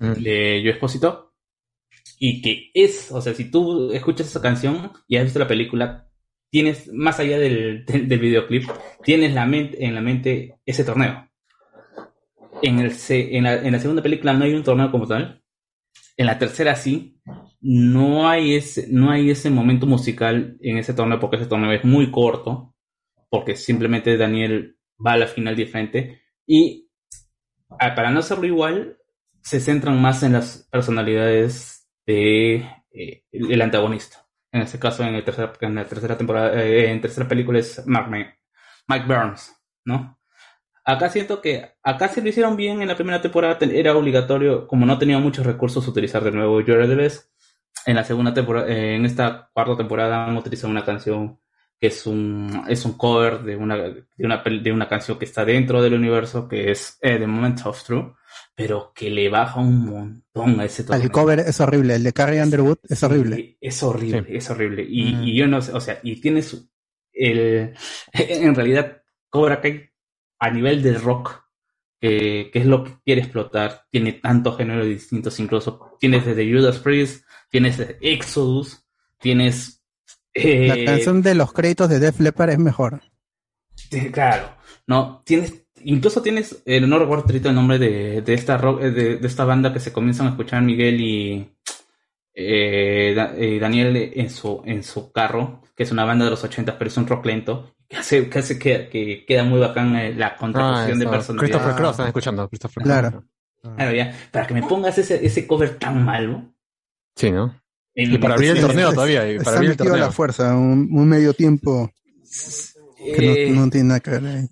de 0.00 0.62
Yo 0.62 0.70
Esposito 0.70 1.34
y 2.18 2.40
que 2.40 2.70
es, 2.72 3.12
o 3.12 3.20
sea, 3.20 3.34
si 3.34 3.50
tú 3.50 3.92
escuchas 3.92 4.28
esa 4.28 4.40
canción 4.40 4.92
y 5.06 5.16
has 5.16 5.24
visto 5.24 5.38
la 5.38 5.48
película, 5.48 6.03
tienes, 6.54 6.88
más 6.92 7.18
allá 7.18 7.36
del, 7.40 7.84
videoclip, 8.06 8.70
tienes 9.02 9.30
en 9.30 9.94
la 9.94 10.00
mente 10.00 10.60
ese 10.64 10.84
torneo. 10.84 11.28
En, 12.62 13.42
la, 13.42 13.80
segunda 13.80 14.04
película 14.04 14.32
no 14.34 14.44
hay 14.44 14.54
un 14.54 14.62
torneo 14.62 14.88
como 14.92 15.08
tal. 15.08 15.42
En 16.16 16.26
la 16.26 16.38
tercera 16.38 16.76
sí. 16.76 17.20
No 17.60 18.28
hay 18.28 18.54
ese, 18.54 19.50
momento 19.50 19.88
musical 19.88 20.56
en 20.60 20.78
ese 20.78 20.94
torneo 20.94 21.18
porque 21.18 21.38
ese 21.38 21.46
torneo 21.46 21.72
es 21.72 21.84
muy 21.84 22.12
corto. 22.12 22.76
Porque 23.28 23.56
simplemente 23.56 24.16
Daniel 24.16 24.78
va 25.04 25.14
a 25.14 25.18
la 25.18 25.26
final 25.26 25.56
diferente. 25.56 26.22
Y 26.46 26.88
ah, 27.80 27.96
para 27.96 28.12
no 28.12 28.20
hacerlo 28.20 28.46
igual, 28.46 28.98
se 29.42 29.58
centran 29.58 30.00
más 30.00 30.22
en 30.22 30.34
las 30.34 30.68
personalidades 30.70 31.90
de 32.06 32.64
eh, 32.92 33.24
antagonista. 33.60 34.23
En 34.54 34.62
este 34.62 34.78
caso, 34.78 35.02
en, 35.04 35.14
el 35.16 35.24
tercer- 35.24 35.52
en 35.60 35.74
la 35.74 35.84
tercera 35.84 36.16
temporada, 36.16 36.54
eh, 36.62 36.90
en 36.90 37.00
tercera 37.00 37.28
película 37.28 37.58
es 37.58 37.82
Ma- 37.86 38.06
Mike 38.88 39.06
Burns, 39.06 39.52
¿no? 39.84 40.18
Acá 40.84 41.08
siento 41.08 41.40
que 41.40 41.72
acá 41.82 42.08
sí 42.08 42.20
lo 42.20 42.28
hicieron 42.28 42.56
bien 42.56 42.82
en 42.82 42.88
la 42.88 42.94
primera 42.94 43.20
temporada, 43.22 43.58
era 43.60 43.96
obligatorio, 43.96 44.66
como 44.68 44.86
no 44.86 44.98
tenía 44.98 45.18
muchos 45.18 45.46
recursos, 45.46 45.88
utilizar 45.88 46.22
de 46.22 46.30
nuevo 46.32 46.62
the 46.64 46.94
Best. 46.94 47.30
En 47.86 47.96
la 47.96 48.04
segunda 48.04 48.32
temporada, 48.34 48.68
eh, 48.68 48.96
en 48.96 49.04
esta 49.06 49.50
cuarta 49.52 49.76
temporada 49.76 50.26
han 50.26 50.36
utilizado 50.36 50.70
una 50.70 50.84
canción 50.84 51.40
que 51.80 51.88
es 51.88 52.06
un 52.06 52.64
es 52.68 52.84
un 52.84 52.96
cover 52.96 53.40
de 53.42 53.56
una 53.56 53.76
de 53.76 54.04
una 54.18 54.42
de 54.42 54.72
una 54.72 54.88
canción 54.88 55.18
que 55.18 55.24
está 55.26 55.44
dentro 55.44 55.82
del 55.82 55.94
universo 55.94 56.48
que 56.48 56.70
es 56.70 56.98
eh, 57.02 57.18
The 57.18 57.26
Moment 57.26 57.60
of 57.66 57.82
Truth, 57.84 58.14
pero 58.54 58.92
que 58.94 59.10
le 59.10 59.28
baja 59.28 59.60
un 59.60 59.86
montón 59.86 60.60
a 60.60 60.64
ese 60.64 60.84
El 60.92 61.10
cover 61.10 61.40
es 61.40 61.60
horrible, 61.60 61.94
el 61.96 62.02
de 62.04 62.12
Carrie 62.12 62.42
Underwood 62.42 62.78
es 62.88 63.02
horrible. 63.02 63.56
es 63.60 63.82
horrible, 63.82 64.24
es 64.28 64.48
horrible. 64.50 64.86
Y, 64.88 65.12
Mm. 65.14 65.24
y 65.24 65.34
yo 65.36 65.46
no 65.46 65.60
sé, 65.60 65.72
o 65.72 65.80
sea, 65.80 65.98
y 66.02 66.20
tienes 66.20 66.56
el. 67.12 67.74
En 68.12 68.54
realidad, 68.54 69.02
Cobra 69.28 69.60
Kai 69.60 69.90
a 70.38 70.50
nivel 70.50 70.82
de 70.82 70.94
rock, 70.98 71.42
que, 72.00 72.50
que 72.52 72.58
es 72.58 72.66
lo 72.66 72.84
que 72.84 72.92
quiere 73.04 73.22
explotar, 73.22 73.86
tiene 73.90 74.12
tantos 74.14 74.56
géneros 74.58 74.86
distintos, 74.86 75.40
incluso 75.40 75.96
tienes 75.98 76.24
desde 76.26 76.50
Judas 76.52 76.78
Priest, 76.78 77.24
tienes 77.50 77.80
Exodus, 78.00 78.84
tienes. 79.18 79.82
eh, 80.34 80.68
La 80.68 80.84
canción 80.92 81.22
de 81.22 81.34
los 81.34 81.52
créditos 81.52 81.88
de 81.88 81.98
Def 82.00 82.20
Leppard 82.20 82.50
es 82.50 82.58
mejor. 82.58 83.00
Claro, 84.12 84.56
no, 84.86 85.22
tienes, 85.24 85.63
incluso 85.84 86.22
tienes, 86.22 86.62
eh, 86.66 86.80
no 86.80 86.98
recuerdo 86.98 87.24
ahorita 87.26 87.48
el 87.50 87.54
nombre 87.54 87.78
de, 87.78 88.22
de 88.22 88.34
esta 88.34 88.56
rock, 88.58 88.82
eh, 88.82 88.90
de, 88.90 89.16
de 89.16 89.26
esta 89.26 89.44
banda 89.44 89.72
que 89.72 89.80
se 89.80 89.92
comienzan 89.92 90.26
a 90.26 90.30
escuchar 90.30 90.62
Miguel 90.62 91.00
y 91.00 91.50
eh, 92.34 93.12
Da- 93.16 93.34
eh, 93.36 93.58
Daniel 93.60 93.96
en 94.14 94.30
su, 94.30 94.62
en 94.64 94.82
su 94.82 95.12
carro, 95.12 95.62
que 95.76 95.82
es 95.84 95.92
una 95.92 96.04
banda 96.04 96.24
de 96.24 96.30
los 96.32 96.42
80, 96.44 96.76
pero 96.78 96.88
es 96.88 96.96
un 96.96 97.06
rock 97.06 97.26
lento, 97.26 97.74
que 97.88 97.96
hace, 97.96 98.28
que 98.28 98.38
hace 98.38 98.58
que, 98.58 98.88
que 98.88 99.24
queda 99.26 99.44
muy 99.44 99.60
bacán 99.60 99.94
eh, 99.96 100.14
la 100.14 100.28
Ah, 100.28 100.36
contraposición 100.36 100.98
de 100.98 101.04
eso. 101.04 101.10
personalidad. 101.12 101.46
Christopher 101.46 101.76
Cross, 101.76 101.90
están 101.92 102.06
escuchando. 102.08 102.48
Christopher. 102.48 102.82
Claro. 102.82 103.24
Claro, 103.62 103.92
ya, 103.96 104.14
para 104.30 104.46
que 104.46 104.54
me 104.54 104.62
pongas 104.62 104.98
ese, 104.98 105.24
ese 105.24 105.46
cover 105.46 105.78
tan 105.78 106.04
malo. 106.04 106.52
Sí, 107.16 107.30
¿no? 107.30 107.58
En- 107.94 108.12
Y 108.12 108.18
para 108.18 108.34
abrir 108.34 108.50
el 108.50 108.60
torneo 108.66 108.88
es- 108.88 108.94
todavía. 108.94 109.30
Y 109.32 109.38
para 109.38 109.56
abrir 109.56 109.70
el 109.70 109.76
torneo. 109.76 109.96
la 109.96 110.10
fuerza, 110.10 110.54
un, 110.56 110.88
un 110.92 111.08
medio 111.08 111.32
tiempo. 111.32 111.90
Que 113.16 113.46
Eh, 113.46 113.50
no, 113.50 113.64
no 113.66 113.70
tiene 113.70 113.88
nada 113.88 114.00
que 114.00 114.10
ver 114.10 114.26
ahí. 114.26 114.48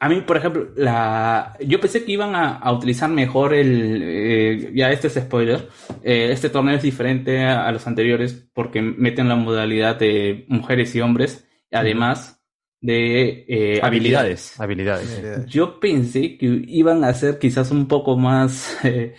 A 0.00 0.08
mí, 0.08 0.20
por 0.20 0.36
ejemplo, 0.36 0.68
la 0.76 1.56
yo 1.60 1.80
pensé 1.80 2.04
que 2.04 2.12
iban 2.12 2.36
a, 2.36 2.56
a 2.56 2.72
utilizar 2.72 3.10
mejor 3.10 3.52
el... 3.52 4.00
eh, 4.04 4.70
ya 4.74 4.92
este 4.92 5.08
es 5.08 5.14
spoiler. 5.14 5.68
eh, 6.04 6.30
este 6.32 6.50
torneo 6.50 6.76
es 6.76 6.82
diferente 6.82 7.44
a, 7.44 7.66
a 7.66 7.72
los 7.72 7.84
anteriores 7.86 8.48
porque 8.54 8.80
meten 8.80 9.28
la 9.28 9.34
modalidad 9.34 9.96
de 9.98 10.44
mujeres 10.48 10.94
y 10.94 11.00
hombres, 11.00 11.48
además 11.72 12.40
de 12.80 13.44
eh, 13.48 13.80
habilidades. 13.82 14.60
Habilidades. 15.08 15.46
Yo 15.46 15.80
pensé 15.80 16.38
que 16.38 16.62
iban 16.68 17.02
a 17.02 17.12
ser 17.12 17.40
quizás 17.40 17.72
un 17.72 17.88
poco 17.88 18.16
más... 18.16 18.76
eh, 18.84 19.14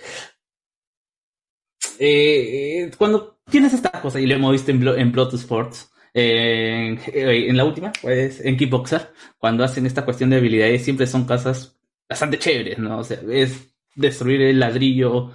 eh, 2.00 2.92
cuando 2.98 3.40
tienes 3.50 3.74
estas 3.74 4.00
cosas, 4.02 4.22
y 4.22 4.28
lo 4.28 4.36
hemos 4.36 4.52
visto 4.52 4.72
en, 4.72 4.82
Blo- 4.82 4.98
en 4.98 5.12
Blood 5.12 5.34
Sports, 5.36 5.92
eh, 6.14 6.98
en, 7.14 7.58
la 7.58 7.66
última, 7.66 7.92
pues 8.02 8.44
en 8.44 8.58
Kickboxer, 8.58 9.12
cuando 9.38 9.64
hacen 9.64 9.86
esta 9.86 10.06
cuestión 10.06 10.30
de 10.30 10.38
habilidades, 10.38 10.84
siempre 10.84 11.08
son 11.08 11.26
cosas 11.26 11.78
bastante 12.08 12.40
chéveres, 12.40 12.80
¿no? 12.80 13.00
O 13.00 13.04
sea, 13.04 13.20
es 13.32 13.74
destruir 13.96 14.42
el 14.42 14.60
ladrillo 14.60 15.32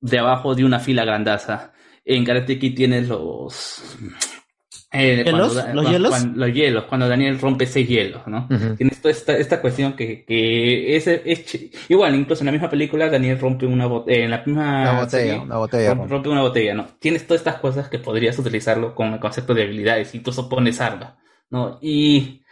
de 0.00 0.18
abajo 0.18 0.54
de 0.54 0.64
una 0.64 0.80
fila 0.80 1.04
grandaza. 1.04 1.72
En 2.04 2.24
Karate 2.24 2.58
Kid 2.58 2.74
tienes 2.74 3.08
los... 3.08 3.82
eh, 4.90 5.22
¿Hielos? 5.24 5.52
cuando- 5.52 5.54
¿Los 5.54 5.64
cuando- 5.64 5.90
hielos? 5.90 6.10
cuando- 6.10 6.38
los 6.46 6.54
hielos, 6.54 6.84
cuando 6.84 7.08
Daniel 7.08 7.38
rompe 7.40 7.66
seis 7.66 7.88
hielos, 7.88 8.26
¿no? 8.26 8.48
Tienes 8.76 9.00
toda 9.02 9.12
esta, 9.12 9.36
esta 9.36 9.60
cuestión 9.60 9.92
que, 9.94 10.24
que 10.24 10.96
es, 10.96 11.06
es 11.06 11.70
igual, 11.90 12.14
incluso 12.14 12.42
en 12.42 12.46
la 12.46 12.52
misma 12.52 12.70
película 12.70 13.10
Daniel 13.10 13.38
rompe 13.38 13.66
una 13.66 13.86
botella, 13.86 14.24
en 14.24 14.30
la 14.30 14.42
misma 14.44 14.80
Una 14.82 14.92
botella, 15.00 15.08
serie, 15.10 15.38
una 15.38 15.56
botella 15.58 15.94
rompe, 15.94 16.28
una 16.30 16.40
botella, 16.42 16.74
¿no? 16.74 16.86
Tienes 16.98 17.26
todas 17.26 17.40
estas 17.42 17.56
cosas 17.56 17.88
que 17.88 17.98
podrías 17.98 18.38
utilizarlo 18.38 18.94
con 18.94 19.12
el 19.12 19.20
concepto 19.20 19.52
de 19.54 19.64
habilidades, 19.64 20.14
incluso 20.14 20.48
pones 20.48 20.80
arma, 20.80 21.18
¿no? 21.50 21.78
Y 21.82 22.42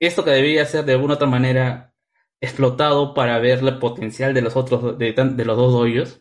esto 0.00 0.24
que 0.24 0.30
debería 0.30 0.64
ser 0.66 0.84
de 0.84 0.92
alguna 0.92 1.14
otra 1.14 1.26
manera 1.26 1.92
explotado 2.40 3.14
para 3.14 3.38
ver 3.38 3.60
el 3.60 3.78
potencial 3.78 4.34
de 4.34 4.42
los 4.42 4.54
otros, 4.56 4.98
de, 4.98 5.12
de 5.12 5.44
los 5.44 5.56
dos 5.56 5.74
hoyos, 5.74 6.20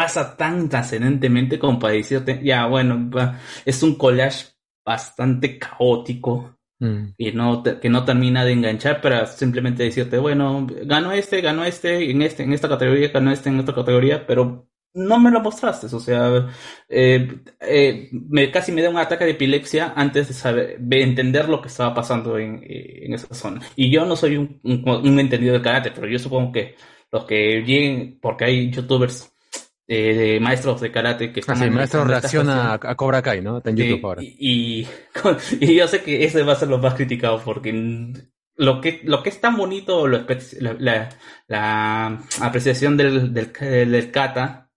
pasa 0.00 0.36
tan 0.36 0.68
trascendentemente 0.68 1.58
como 1.58 1.78
para 1.78 1.94
decirte, 1.94 2.40
ya, 2.42 2.66
bueno, 2.66 3.10
es 3.64 3.82
un 3.82 3.96
collage 3.96 4.46
bastante 4.84 5.58
caótico 5.58 6.56
Mm. 6.82 7.12
y 7.18 7.32
no 7.32 7.62
te- 7.62 7.78
que 7.78 7.90
no 7.90 8.06
termina 8.06 8.42
de 8.42 8.52
enganchar 8.52 9.02
para 9.02 9.26
simplemente 9.26 9.82
decirte, 9.82 10.16
bueno, 10.16 10.66
ganó 10.86 11.12
este, 11.12 11.42
ganó 11.42 11.62
este, 11.66 12.10
en 12.10 12.22
este, 12.22 12.42
en 12.44 12.54
esta 12.54 12.70
categoría, 12.70 13.08
ganó 13.10 13.30
este 13.32 13.50
en 13.50 13.58
esta 13.60 13.74
categoría, 13.74 14.26
pero 14.26 14.66
no 14.94 15.20
me 15.20 15.30
lo 15.30 15.40
mostraste, 15.42 15.94
o 15.94 16.00
sea, 16.00 16.48
eh, 16.88 17.28
eh, 17.60 18.08
me, 18.12 18.50
casi 18.50 18.72
me 18.72 18.80
da 18.82 18.88
un 18.90 18.96
ataque 18.96 19.24
de 19.26 19.32
epilepsia 19.32 19.92
antes 19.94 20.28
de 20.28 20.34
saber, 20.34 20.78
de 20.80 21.02
entender 21.02 21.48
lo 21.50 21.60
que 21.60 21.68
estaba 21.68 21.92
pasando 21.94 22.38
en, 22.38 22.62
eh, 22.64 23.04
en 23.04 23.12
esa 23.14 23.32
zona. 23.34 23.60
Y 23.76 23.90
yo 23.92 24.06
no 24.06 24.16
soy 24.16 24.36
un, 24.38 24.58
un, 24.64 24.82
un 24.88 25.20
entendido 25.20 25.52
del 25.52 25.62
karate, 25.62 25.90
pero 25.94 26.08
yo 26.08 26.18
supongo 26.18 26.50
que 26.52 26.76
los 27.12 27.24
que 27.26 27.62
lleguen, 27.66 28.18
porque 28.22 28.44
hay 28.46 28.70
youtubers 28.70 29.29
eh, 29.90 30.14
de 30.14 30.40
maestros 30.40 30.80
de 30.80 30.92
karate 30.92 31.32
que 31.32 31.40
Ah, 31.40 31.42
están 31.42 31.58
sí, 31.58 31.64
el 31.64 31.70
maestro 31.72 32.04
reacciona 32.04 32.72
a, 32.74 32.94
Cobra 32.96 33.22
Kai, 33.22 33.42
¿no? 33.42 33.58
Está 33.58 33.70
en 33.70 33.76
Sí, 33.76 33.88
YouTube 33.88 34.06
ahora. 34.06 34.22
Y, 34.22 34.36
y, 34.80 34.88
y 35.60 35.74
yo 35.74 35.88
sé 35.88 36.02
que 36.02 36.24
ese 36.24 36.42
va 36.42 36.52
a 36.52 36.56
ser 36.56 36.68
lo 36.68 36.78
más 36.78 36.94
criticado 36.94 37.42
porque 37.44 37.72
lo 38.56 38.80
que, 38.80 39.00
lo 39.04 39.22
que 39.22 39.30
es 39.30 39.40
tan 39.40 39.56
bonito, 39.56 40.06
lo 40.06 40.18
la, 40.60 40.74
la- 40.78 41.08
la 41.48 42.06
apreciación 42.40 42.96
del, 42.96 43.32
del, 43.34 43.52
del 43.52 44.10
kata 44.10 44.70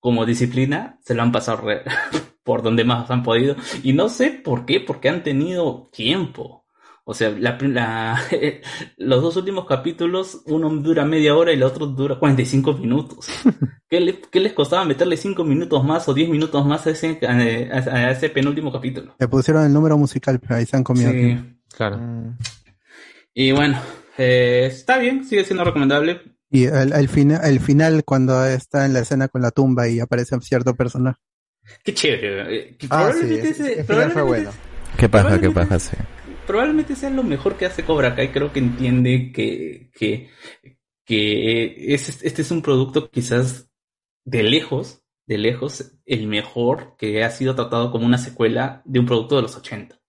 como 0.00 0.26
disciplina, 0.26 0.98
se 1.02 1.14
lo 1.14 1.22
han 1.22 1.32
pasado 1.32 1.62
re- 1.62 1.82
por 2.44 2.62
donde 2.62 2.84
más 2.84 3.10
han 3.10 3.22
podido. 3.22 3.56
Y 3.82 3.92
no 3.92 4.08
sé 4.08 4.30
por 4.30 4.66
qué, 4.66 4.80
porque 4.80 5.08
han 5.08 5.22
tenido 5.22 5.88
tiempo. 5.92 6.61
O 7.04 7.14
sea, 7.14 7.30
la, 7.30 7.58
la- 7.60 8.20
los 8.96 9.22
dos 9.22 9.36
últimos 9.36 9.66
capítulos, 9.66 10.42
uno 10.46 10.68
dura 10.70 11.04
media 11.04 11.34
hora 11.34 11.50
y 11.52 11.56
el 11.56 11.62
otro 11.64 11.86
dura 11.86 12.16
45 12.18 12.74
minutos. 12.74 13.26
¿Qué, 13.88 14.00
le- 14.00 14.20
qué 14.20 14.40
les 14.40 14.52
costaba 14.52 14.84
meterle 14.84 15.16
5 15.16 15.42
minutos 15.44 15.84
más 15.84 16.08
o 16.08 16.14
10 16.14 16.28
minutos 16.30 16.64
más 16.64 16.86
a 16.86 16.90
ese, 16.90 17.18
a, 17.26 17.32
a 17.32 18.10
ese 18.12 18.28
penúltimo 18.30 18.72
capítulo? 18.72 19.14
Le 19.18 19.28
pusieron 19.28 19.64
el 19.64 19.72
número 19.72 19.98
musical, 19.98 20.38
pero 20.40 20.54
ahí 20.56 20.66
se 20.66 20.76
han 20.76 20.84
comido. 20.84 21.10
Sí. 21.10 21.16
tiempo. 21.18 21.58
Claro. 21.76 22.00
Y 23.34 23.50
bueno, 23.52 23.80
eh, 24.18 24.68
está 24.70 24.98
bien, 24.98 25.24
sigue 25.24 25.44
siendo 25.44 25.64
recomendable. 25.64 26.20
Y 26.50 26.64
el, 26.64 26.92
el, 26.92 27.08
fina- 27.08 27.38
el 27.44 27.60
final, 27.60 28.04
cuando 28.04 28.44
está 28.44 28.84
en 28.84 28.92
la 28.92 29.00
escena 29.00 29.28
con 29.28 29.40
la 29.42 29.50
tumba 29.50 29.88
y 29.88 30.00
aparece 30.00 30.34
un 30.34 30.42
cierto 30.42 30.74
personaje. 30.74 31.18
Qué 31.82 31.94
chévere. 31.94 32.56
eh, 32.56 32.76
que 32.78 32.86
Ah, 32.90 33.10
sí, 33.12 33.18
probablemente 33.18 33.48
ese- 33.48 33.62
ese- 33.72 33.80
el 33.80 33.86
final 33.86 34.10
fue 34.12 34.22
bueno. 34.22 34.50
Qué 34.98 35.08
paja, 35.08 35.40
qué 35.40 35.50
paja, 35.50 35.78
sí. 35.78 35.96
Probablemente 36.46 36.96
sea 36.96 37.10
lo 37.10 37.22
mejor 37.22 37.56
que 37.56 37.66
hace 37.66 37.84
Cobra 37.84 38.14
Kai. 38.14 38.32
Creo 38.32 38.52
que 38.52 38.58
entiende 38.60 39.32
que, 39.32 39.90
que, 39.94 40.30
que 41.04 41.94
es- 41.94 42.22
este 42.24 42.42
es 42.42 42.50
un 42.50 42.62
producto 42.62 43.10
quizás 43.10 43.70
de 44.24 44.42
lejos, 44.44 45.02
de 45.26 45.38
lejos, 45.38 45.92
el 46.06 46.26
mejor 46.28 46.96
que 46.98 47.24
ha 47.24 47.30
sido 47.30 47.54
tratado 47.54 47.92
como 47.92 48.06
una 48.06 48.18
secuela 48.18 48.82
de 48.84 49.00
un 49.00 49.06
producto 49.06 49.36
de 49.36 49.42
los 49.42 49.56
80. 49.56 50.00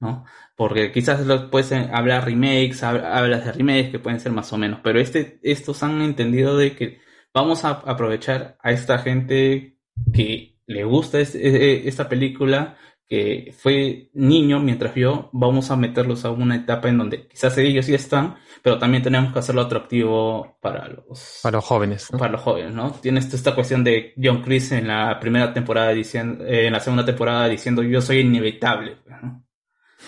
¿no? 0.00 0.24
Porque 0.56 0.92
quizás 0.92 1.24
lo- 1.26 1.50
puedes 1.50 1.72
eh, 1.72 1.88
hablar 1.92 2.24
remakes, 2.24 2.82
hab- 2.82 3.04
hablas 3.04 3.44
de 3.44 3.52
remakes 3.52 3.90
que 3.90 3.98
pueden 3.98 4.20
ser 4.20 4.32
más 4.32 4.52
o 4.52 4.58
menos, 4.58 4.80
pero 4.82 4.98
este, 5.00 5.38
estos 5.42 5.82
han 5.82 6.02
entendido 6.02 6.56
de 6.56 6.74
que 6.76 6.98
vamos 7.32 7.64
a 7.64 7.70
aprovechar 7.70 8.56
a 8.62 8.72
esta 8.72 8.98
gente 8.98 9.78
que 10.12 10.58
le 10.66 10.84
gusta 10.84 11.20
es- 11.20 11.34
eh, 11.34 11.88
esta 11.88 12.08
película, 12.08 12.76
que 13.12 13.52
fue 13.58 14.08
niño 14.14 14.58
mientras 14.60 14.94
vio, 14.94 15.28
vamos 15.34 15.70
a 15.70 15.76
meterlos 15.76 16.24
a 16.24 16.30
una 16.30 16.56
etapa 16.56 16.88
en 16.88 16.96
donde 16.96 17.26
quizás 17.28 17.58
ellos 17.58 17.84
sí 17.84 17.92
están, 17.92 18.36
pero 18.62 18.78
también 18.78 19.02
tenemos 19.02 19.34
que 19.34 19.38
hacerlo 19.38 19.60
atractivo 19.60 20.56
para 20.62 20.88
los 20.88 21.40
Para 21.42 21.58
los 21.58 21.64
jóvenes. 21.66 22.08
¿no? 22.10 22.18
para 22.18 22.32
los 22.32 22.40
jóvenes, 22.40 22.72
¿no? 22.72 22.90
Tienes 22.92 23.30
esta 23.34 23.54
cuestión 23.54 23.84
de 23.84 24.14
John 24.16 24.40
Chris 24.40 24.72
en 24.72 24.88
la 24.88 25.20
primera 25.20 25.52
temporada 25.52 25.90
diciendo, 25.90 26.42
eh, 26.46 26.68
en 26.68 26.72
la 26.72 26.80
segunda 26.80 27.04
temporada 27.04 27.48
diciendo 27.48 27.82
yo 27.82 28.00
soy 28.00 28.20
inevitable, 28.20 28.96
¿no? 29.06 29.44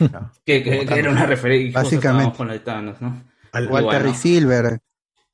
que, 0.46 0.62
que- 0.62 0.86
que 0.86 0.98
era 0.98 1.10
una 1.10 1.26
referencia 1.26 1.82
Básicamente. 1.82 2.38
con 2.38 2.48
de 2.48 2.60
Thanos, 2.60 3.02
¿no? 3.02 3.22
Al 3.52 3.66
Walter 3.68 4.00
bueno, 4.00 4.08
y 4.08 4.14
Silver. 4.14 4.78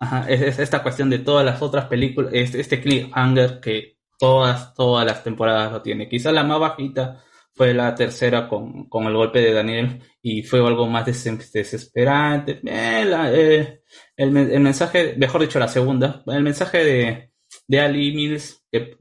Ajá, 0.01 0.29
es, 0.29 0.41
es 0.41 0.59
esta 0.59 0.83
cuestión 0.83 1.09
de 1.09 1.21
todas 1.21 1.45
las 1.47 1.63
otras 1.63 1.85
películas, 1.85 2.33
este, 2.35 2.59
este 2.61 2.81
cliffhanger 2.81 3.61
que 3.61 3.97
todas, 4.19 4.75
todas 4.75 5.07
las 5.07 5.23
temporadas 5.23 5.71
lo 5.71 5.83
tiene. 5.83 6.09
Quizá 6.09 6.33
la 6.33 6.43
más 6.43 6.59
bajita 6.59 7.23
fue 7.55 7.75
la 7.75 7.95
tercera 7.95 8.49
con, 8.49 8.89
con 8.89 9.05
el 9.05 9.15
golpe 9.15 9.41
de 9.41 9.53
Daniel 9.53 10.01
y 10.23 10.43
fue 10.43 10.67
algo 10.67 10.87
más 10.87 11.05
des- 11.07 11.53
desesperante. 11.53 12.61
Eh, 12.65 13.05
la- 13.05 13.33
eh, 13.33 13.83
el, 14.17 14.37
el 14.37 14.61
mensaje, 14.61 15.15
mejor 15.19 15.41
dicho, 15.43 15.59
la 15.59 15.69
segunda, 15.69 16.23
el 16.27 16.43
mensaje 16.43 16.79
de, 16.85 17.33
de 17.69 17.81
Ali 17.81 18.15
Mills, 18.15 18.65
que 18.71 18.97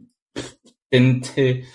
eh, 0.92 1.22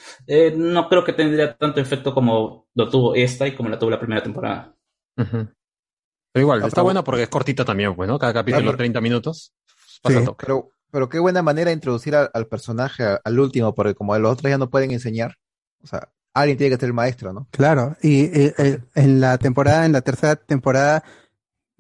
eh, 0.27 0.55
no 0.57 0.89
creo 0.89 1.05
que 1.05 1.12
tendría 1.12 1.57
tanto 1.57 1.81
efecto 1.81 2.12
como 2.15 2.69
lo 2.75 2.89
tuvo 2.91 3.15
esta 3.15 3.47
y 3.47 3.55
como 3.55 3.69
la 3.69 3.78
tuvo 3.78 3.91
la 3.91 3.99
primera 4.01 4.23
temporada. 4.23 4.75
Pero 5.17 6.43
igual, 6.43 6.62
Ah, 6.62 6.67
está 6.67 6.77
pero- 6.77 6.85
buena 6.85 7.05
porque 7.05 7.23
es 7.23 7.28
cortita 7.28 7.65
también, 7.65 7.94
pues, 7.94 8.09
¿no? 8.09 8.19
Cada 8.19 8.33
capítulo 8.35 8.62
Claro. 8.65 8.78
30 8.78 9.01
minutos. 9.01 9.55
Pasa 10.03 10.19
Sí, 10.20 10.25
toque. 10.27 10.44
pero, 10.47 10.70
pero 10.91 11.09
qué 11.09 11.19
buena 11.19 11.43
manera 11.43 11.69
de 11.70 11.75
introducir 11.75 12.15
al, 12.17 12.31
al 12.35 12.47
personaje, 12.49 13.05
al 13.23 13.39
último, 13.39 13.75
porque 13.75 13.94
como 13.94 14.19
los 14.19 14.33
otros 14.33 14.51
ya 14.51 14.59
no 14.59 14.69
pueden 14.69 14.91
enseñar, 14.91 15.36
o 15.83 15.86
sea, 15.86 16.11
alguien 16.34 16.58
tiene 16.58 16.74
que 16.76 16.80
ser 16.80 16.88
el 16.88 16.92
maestro, 16.94 17.32
¿no? 17.32 17.46
Claro, 17.50 17.96
y 18.02 18.24
eh, 18.24 18.80
en 18.94 19.20
la 19.20 19.38
temporada, 19.38 19.86
en 19.86 19.92
la 19.92 20.00
tercera 20.02 20.36
temporada, 20.36 21.02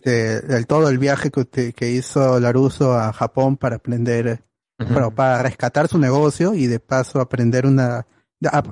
eh, 0.04 0.40
el 0.48 0.66
todo 0.66 0.88
el 0.88 0.98
viaje 0.98 1.30
que, 1.30 1.40
ut- 1.40 1.74
que 1.74 1.90
hizo 1.90 2.38
Laruso 2.40 2.94
a 2.94 3.12
Japón 3.12 3.56
para 3.56 3.76
aprender, 3.76 4.42
bueno, 4.78 5.14
para 5.14 5.42
rescatar 5.42 5.88
su 5.88 5.98
negocio 5.98 6.54
y 6.54 6.66
de 6.66 6.78
paso 6.80 7.20
aprender 7.20 7.66
una, 7.66 8.06
a- 8.50 8.62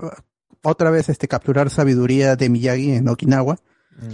otra 0.63 0.91
vez 0.91 1.09
este 1.09 1.27
capturar 1.29 1.71
sabiduría 1.71 2.37
de 2.37 2.49
Miyagi 2.49 2.93
en 2.93 3.09
Okinawa. 3.09 3.59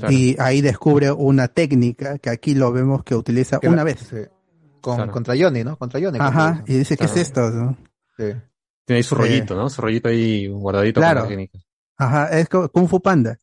Claro. 0.00 0.12
Y 0.12 0.36
ahí 0.40 0.60
descubre 0.60 1.10
una 1.12 1.47
técnica 1.48 2.18
que 2.18 2.30
aquí 2.30 2.55
lo 2.55 2.72
vemos 2.72 3.05
que 3.05 3.14
utiliza 3.14 3.58
Que 3.60 3.68
una 3.68 3.76
la- 3.78 3.84
vez. 3.84 3.98
sí. 4.00 4.16
Con, 4.80 4.97
Claro. 4.97 5.12
Contra 5.12 5.34
Johnny, 5.38 5.64
¿no? 5.64 5.76
Contra 5.76 6.00
Johnny. 6.00 6.18
Ajá, 6.20 6.62
y 6.66 6.74
dice, 6.78 6.97
¿qué 6.97 7.05
es 7.05 7.16
esto? 7.16 7.50
no? 7.50 7.76
Sí. 8.16 8.32
Tiene 8.89 8.97
ahí 8.97 9.02
su 9.02 9.15
Eh, 9.17 9.18
rollito, 9.18 9.55
¿no? 9.55 9.68
Su 9.68 9.83
rollito 9.83 10.08
ahí 10.08 10.47
guardadito. 10.49 10.99
Claro. 11.00 11.20
con 11.20 11.31
la 11.31 11.36
técnica. 11.36 11.58
Ajá, 11.99 12.39
es 12.39 12.49
Kung 12.49 12.89
Fu 12.89 13.02
Panda. 13.02 13.36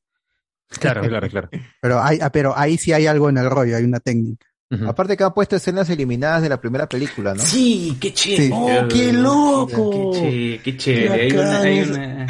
Claro, 0.80 1.02
claro, 1.08 1.30
claro. 1.30 1.50
Pero, 1.80 2.02
hay, 2.02 2.18
ah, 2.20 2.32
pero 2.32 2.58
ahí 2.58 2.78
sí 2.78 2.92
hay 2.94 3.06
algo 3.06 3.30
en 3.30 3.38
el 3.38 3.48
rollo, 3.50 3.78
hay 3.78 3.84
una 3.84 4.00
técnica. 4.00 4.46
Aparte 4.88 5.16
que 5.16 5.24
han 5.24 5.34
puesto 5.34 5.56
escenas 5.56 5.88
eliminadas 5.92 6.42
de 6.42 6.50
la 6.50 6.60
primera 6.60 6.90
película, 6.90 7.34
¿no? 7.36 7.42
Sí, 7.44 7.96
qué 8.02 8.12
chévere. 8.12 8.48
Sí. 8.48 8.52
¡Oh, 8.54 8.88
qué 8.90 9.14
loco! 9.14 10.12
Qué 10.12 10.20
chévere, 10.20 10.60
qué 10.64 10.78
chévere. 10.78 11.22
Hay 11.22 11.32
una, 11.32 11.60
hay 11.60 11.80
una- 11.82 12.28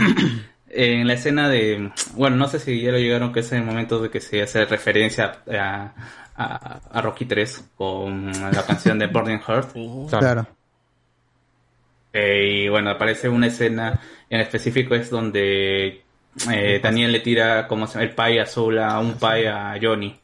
en 0.67 1.07
la 1.07 1.13
escena 1.13 1.49
de, 1.49 1.91
bueno, 2.15 2.35
no 2.35 2.47
sé 2.49 2.59
si 2.59 2.81
ya 2.81 2.91
lo 2.91 2.99
llegaron, 2.99 3.31
que 3.31 3.39
es 3.39 3.51
el 3.53 3.63
momento 3.63 3.99
de 4.01 4.09
que 4.09 4.19
se 4.19 4.41
hace 4.41 4.65
referencia 4.65 5.39
a, 5.49 5.93
a, 6.35 6.81
a 6.91 7.01
Rocky 7.01 7.23
3 7.25 7.71
con 7.75 8.29
la 8.33 8.63
canción 8.67 8.99
de 8.99 9.07
Burning 9.07 9.39
Heart. 9.39 9.71
Claro. 10.09 10.45
Eh, 12.17 12.63
y 12.65 12.69
bueno, 12.69 12.91
aparece 12.91 13.27
una 13.27 13.47
escena 13.47 13.99
en 14.29 14.39
específico 14.39 14.95
es 14.95 15.09
donde 15.09 16.01
eh, 16.51 16.79
Daniel 16.81 17.11
le 17.11 17.19
tira 17.19 17.67
como 17.67 17.87
el 17.99 18.09
pie 18.11 18.39
a 18.41 18.99
un 18.99 19.15
pie 19.17 19.49
a 19.49 19.77
Johnny 19.81 20.15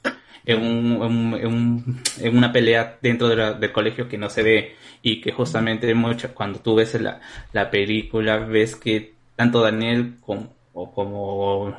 en, 0.46 0.62
un- 0.62 0.96
en 0.96 1.02
un- 1.04 1.34
en 1.40 1.48
un- 1.48 2.02
en 2.20 2.38
una 2.38 2.52
pelea 2.52 2.98
dentro 3.02 3.28
de 3.28 3.36
la- 3.36 3.54
del 3.54 3.72
colegio 3.74 4.08
que 4.08 4.18
no 4.18 4.30
se 4.30 4.42
ve 4.42 4.76
y 5.02 5.20
que 5.20 5.32
justamente 5.34 5.94
mucho, 5.94 6.34
cuando 6.34 6.60
tú 6.60 6.76
ves 6.76 6.94
la, 7.02 7.20
la 7.54 7.70
película 7.70 8.38
ves 8.38 8.76
que 8.78 9.14
tanto 9.36 9.62
Daniel 9.62 10.16
como, 10.22 10.54
o 10.74 10.92
como 10.94 11.78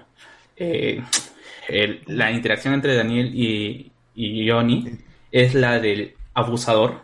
eh, 0.56 1.00
el- 1.68 2.02
la 2.06 2.30
interacción 2.32 2.74
entre 2.74 2.94
Daniel 2.96 3.30
y, 3.34 3.90
y 4.14 4.48
Johnny 4.50 4.90
es 5.30 5.54
la 5.54 5.80
del 5.80 6.14
abusador 6.34 7.00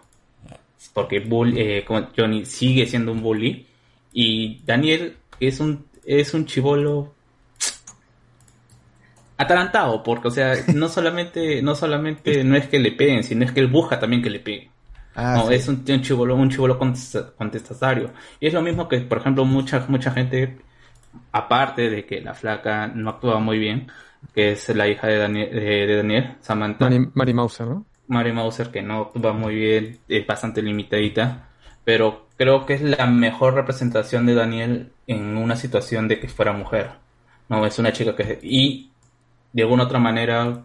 porque 0.98 1.20
bull- 1.20 1.54
eh, 1.56 1.84
Johnny 2.16 2.44
sigue 2.44 2.86
siendo 2.86 3.12
un 3.12 3.22
bully 3.22 3.66
y 4.12 4.60
Daniel 4.64 5.16
es 5.38 5.60
un 5.60 5.84
es 6.04 6.34
un 6.34 6.44
chivolo 6.46 7.14
atarantado 9.36 10.02
porque 10.02 10.28
o 10.28 10.30
sea 10.30 10.54
no 10.74 10.88
solamente 10.88 11.62
no 11.62 11.74
solamente 11.74 12.42
no 12.44 12.56
es 12.56 12.66
que 12.66 12.78
le 12.78 12.92
peguen 12.92 13.22
sino 13.22 13.44
es 13.44 13.52
que 13.52 13.60
él 13.60 13.68
busca 13.68 13.98
también 14.00 14.22
que 14.22 14.30
le 14.30 14.40
peguen 14.40 14.68
Ah, 15.20 15.34
no, 15.36 15.48
sí. 15.48 15.54
es 15.54 15.66
un, 15.66 15.84
un 15.88 16.00
chivolo, 16.02 16.36
un 16.36 16.48
chivolo 16.48 16.78
contesta- 16.78 17.32
contestatario. 17.36 18.12
Y 18.38 18.46
es 18.46 18.54
lo 18.54 18.62
mismo 18.62 18.86
que, 18.86 19.00
por 19.00 19.18
ejemplo, 19.18 19.44
mucha, 19.44 19.84
mucha 19.88 20.12
gente, 20.12 20.58
aparte 21.32 21.90
de 21.90 22.06
que 22.06 22.20
la 22.20 22.34
flaca 22.34 22.86
no 22.86 23.10
actúa 23.10 23.40
muy 23.40 23.58
bien, 23.58 23.90
que 24.32 24.52
es 24.52 24.68
la 24.68 24.86
hija 24.86 25.08
de 25.08 25.16
Daniel, 25.18 25.50
de, 25.50 25.60
de 25.88 25.96
Daniel 25.96 26.34
Samantha. 26.40 26.84
Mari, 26.84 27.08
Mari 27.14 27.34
Mauser, 27.34 27.66
¿no? 27.66 27.84
Mary 28.08 28.32
Mauser, 28.32 28.70
que 28.70 28.82
no 28.82 29.00
actúa 29.02 29.32
muy 29.32 29.54
bien, 29.54 29.98
es 30.08 30.26
bastante 30.26 30.62
limitadita, 30.62 31.48
pero 31.84 32.26
creo 32.36 32.66
que 32.66 32.74
es 32.74 32.82
la 32.82 33.06
mejor 33.06 33.54
representación 33.54 34.26
de 34.26 34.34
Daniel 34.34 34.92
en 35.06 35.36
una 35.36 35.56
situación 35.56 36.08
de 36.08 36.20
que 36.20 36.28
fuera 36.28 36.52
mujer. 36.52 36.90
No, 37.48 37.64
es 37.66 37.78
una 37.78 37.92
chica 37.92 38.14
que... 38.16 38.38
Y 38.42 38.90
de 39.52 39.62
alguna 39.62 39.84
otra 39.84 39.98
manera, 39.98 40.64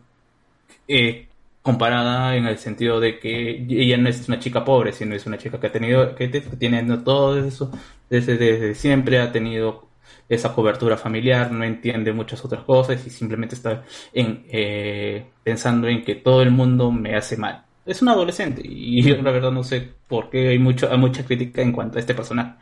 eh, 0.87 1.27
comparada 1.61 2.35
en 2.35 2.45
el 2.45 2.57
sentido 2.57 2.99
de 2.99 3.19
que 3.19 3.65
ella 3.69 3.97
no 3.97 4.09
es 4.09 4.27
una 4.27 4.39
chica 4.39 4.65
pobre, 4.65 4.91
sino 4.93 5.15
es 5.15 5.25
una 5.25 5.37
chica 5.37 5.59
que 5.59 5.67
ha 5.67 5.71
tenido, 5.71 6.15
que, 6.15 6.27
te- 6.27 6.41
que 6.43 6.57
tiene 6.57 6.83
todo 6.99 7.37
eso 7.45 7.71
desde, 8.09 8.37
desde 8.37 8.75
siempre, 8.75 9.19
ha 9.19 9.31
tenido 9.31 9.87
esa 10.29 10.53
cobertura 10.53 10.97
familiar, 10.97 11.51
no 11.51 11.63
entiende 11.63 12.13
muchas 12.13 12.43
otras 12.45 12.63
cosas 12.63 13.05
y 13.05 13.09
simplemente 13.09 13.55
está 13.55 13.83
en, 14.13 14.45
eh, 14.49 15.25
pensando 15.43 15.87
en 15.87 16.03
que 16.03 16.15
todo 16.15 16.41
el 16.41 16.51
mundo 16.51 16.91
me 16.91 17.15
hace 17.15 17.37
mal. 17.37 17.65
Es 17.85 18.01
un 18.01 18.07
adolescente 18.09 18.61
y 18.63 19.01
yo 19.03 19.21
la 19.21 19.31
verdad 19.31 19.51
no 19.51 19.63
sé 19.63 19.89
por 20.07 20.29
qué 20.29 20.47
hay 20.49 20.59
mucho 20.59 20.89
hay 20.89 20.97
mucha 20.97 21.25
crítica 21.25 21.61
en 21.61 21.73
cuanto 21.73 21.97
a 21.97 21.99
este 21.99 22.13
personaje. 22.15 22.53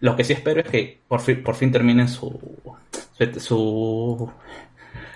Lo 0.00 0.16
que 0.16 0.24
sí 0.24 0.32
espero 0.32 0.60
es 0.60 0.68
que 0.68 1.00
por 1.06 1.20
fin, 1.20 1.42
por 1.42 1.54
fin 1.54 1.70
terminen 1.70 2.08
su, 2.08 2.38
su, 3.18 3.40
su- 3.40 4.30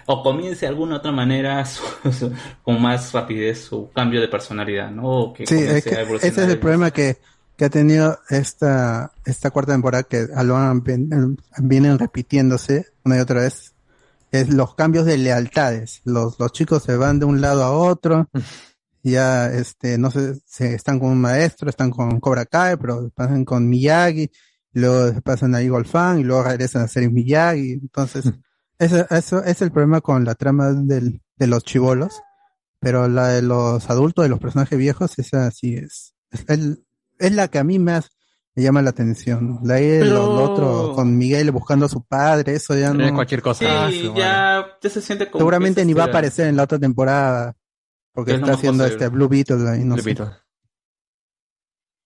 o 0.07 0.23
comience 0.23 0.60
de 0.66 0.68
alguna 0.68 0.97
otra 0.97 1.12
manera 1.12 1.65
su- 1.65 1.83
su- 2.12 2.33
con 2.62 2.81
más 2.81 3.12
rapidez 3.12 3.65
su 3.65 3.91
cambio 3.92 4.20
de 4.20 4.28
personalidad, 4.28 4.91
¿no? 4.91 5.05
O 5.08 5.33
que 5.33 5.47
Sí, 5.47 5.57
es 5.58 5.83
que 5.84 5.91
ese 5.92 6.28
es 6.28 6.39
el 6.39 6.58
problema 6.58 6.91
que, 6.91 7.16
que 7.57 7.66
ha 7.66 7.70
tenido 7.70 8.18
esta, 8.31 9.12
esta 9.24 9.50
cuarta 9.50 9.73
temporada 9.73 10.02
que 10.05 10.26
a 10.34 10.42
lo 10.42 10.57
han- 10.57 10.83
ven- 10.83 11.36
vienen 11.58 11.99
repitiéndose 11.99 12.86
una 13.05 13.16
y 13.16 13.20
otra 13.20 13.42
vez. 13.42 13.74
Es 14.33 14.49
los 14.52 14.74
cambios 14.74 15.07
de 15.07 15.16
lealtades. 15.16 16.00
Los, 16.05 16.39
los 16.41 16.52
chicos 16.52 16.83
se 16.83 16.97
van 16.97 17.20
de 17.20 17.26
un 17.26 17.41
lado 17.41 17.62
a 17.62 17.70
otro. 17.70 18.28
Ya, 19.02 19.50
este, 19.52 19.99
no 19.99 20.10
sé, 20.10 20.41
se 20.47 20.74
están 20.74 20.99
con 20.99 21.10
un 21.10 21.20
maestro, 21.20 21.68
están 21.68 21.91
con 21.91 22.18
Cobra 22.20 22.47
Kai, 22.47 22.76
pero 22.78 23.10
pasan 23.15 23.44
con 23.44 23.68
Miyagi, 23.68 24.31
luego 24.73 25.20
pasan 25.20 25.55
a 25.55 25.60
Eagle 25.60 25.84
Fan 25.84 26.20
y 26.20 26.24
luego 26.24 26.42
regresan 26.44 26.83
a 26.83 26.89
ser 26.89 27.10
Miyagi. 27.10 27.73
Entonces, 27.74 28.24
eso, 28.78 29.07
eso 29.10 29.44
es 29.44 29.60
el 29.62 29.70
problema 29.70 30.00
con 30.00 30.24
la 30.24 30.34
trama 30.34 30.73
del, 30.73 31.20
de 31.36 31.47
los 31.47 31.65
chivolos. 31.65 32.20
Pero 32.81 33.08
la 33.08 33.28
de 33.28 33.42
los 33.42 33.89
adultos, 33.89 34.24
de 34.24 34.28
los 34.28 34.41
personajes 34.41 34.78
viejos, 34.78 35.18
esa 35.18 35.50
sí 35.50 35.74
es. 35.76 36.15
Es, 36.31 36.44
el- 36.49 36.84
es 37.18 37.33
la 37.33 37.49
que 37.49 37.59
a 37.59 37.65
mí 37.65 37.78
más 37.78 38.10
me 38.57 38.62
llama 38.62 38.83
la 38.83 38.91
atención. 38.91 39.59
La 39.65 39.75
de 39.75 40.01
Pero- 40.01 40.15
lo, 40.15 40.52
otro 40.52 40.93
con 40.94 41.17
Miguel 41.18 41.51
buscando 41.51 41.86
a 41.86 41.89
su 41.89 42.05
padre, 42.05 42.55
eso 42.55 42.76
ya 42.78 42.93
no. 42.94 43.12
cualquier 43.15 43.43
cosa. 43.43 43.91
Sí, 43.91 44.09
Ah, 44.10 44.15
ya, 44.17 44.67
ya 44.81 44.91
se 44.91 45.01
siente 45.01 45.28
como 45.31 45.41
Seguramente 45.41 45.84
ni 45.84 45.93
va 45.93 46.05
a 46.05 46.07
aparecer 46.07 46.47
en 46.49 46.57
la 46.57 46.62
otra 46.65 46.78
temporada. 46.78 47.57
Porque 48.12 48.33
Es 48.33 48.39
está 48.41 48.52
haciendo 48.52 48.84
posible. 48.84 49.05
este 49.05 49.09
Blue 49.15 49.28
Beetle 49.28 49.68
ahí, 49.68 49.81
no 49.84 49.94
Blue 49.94 50.02
sé. 50.05 50.10
Beetle. 50.10 50.26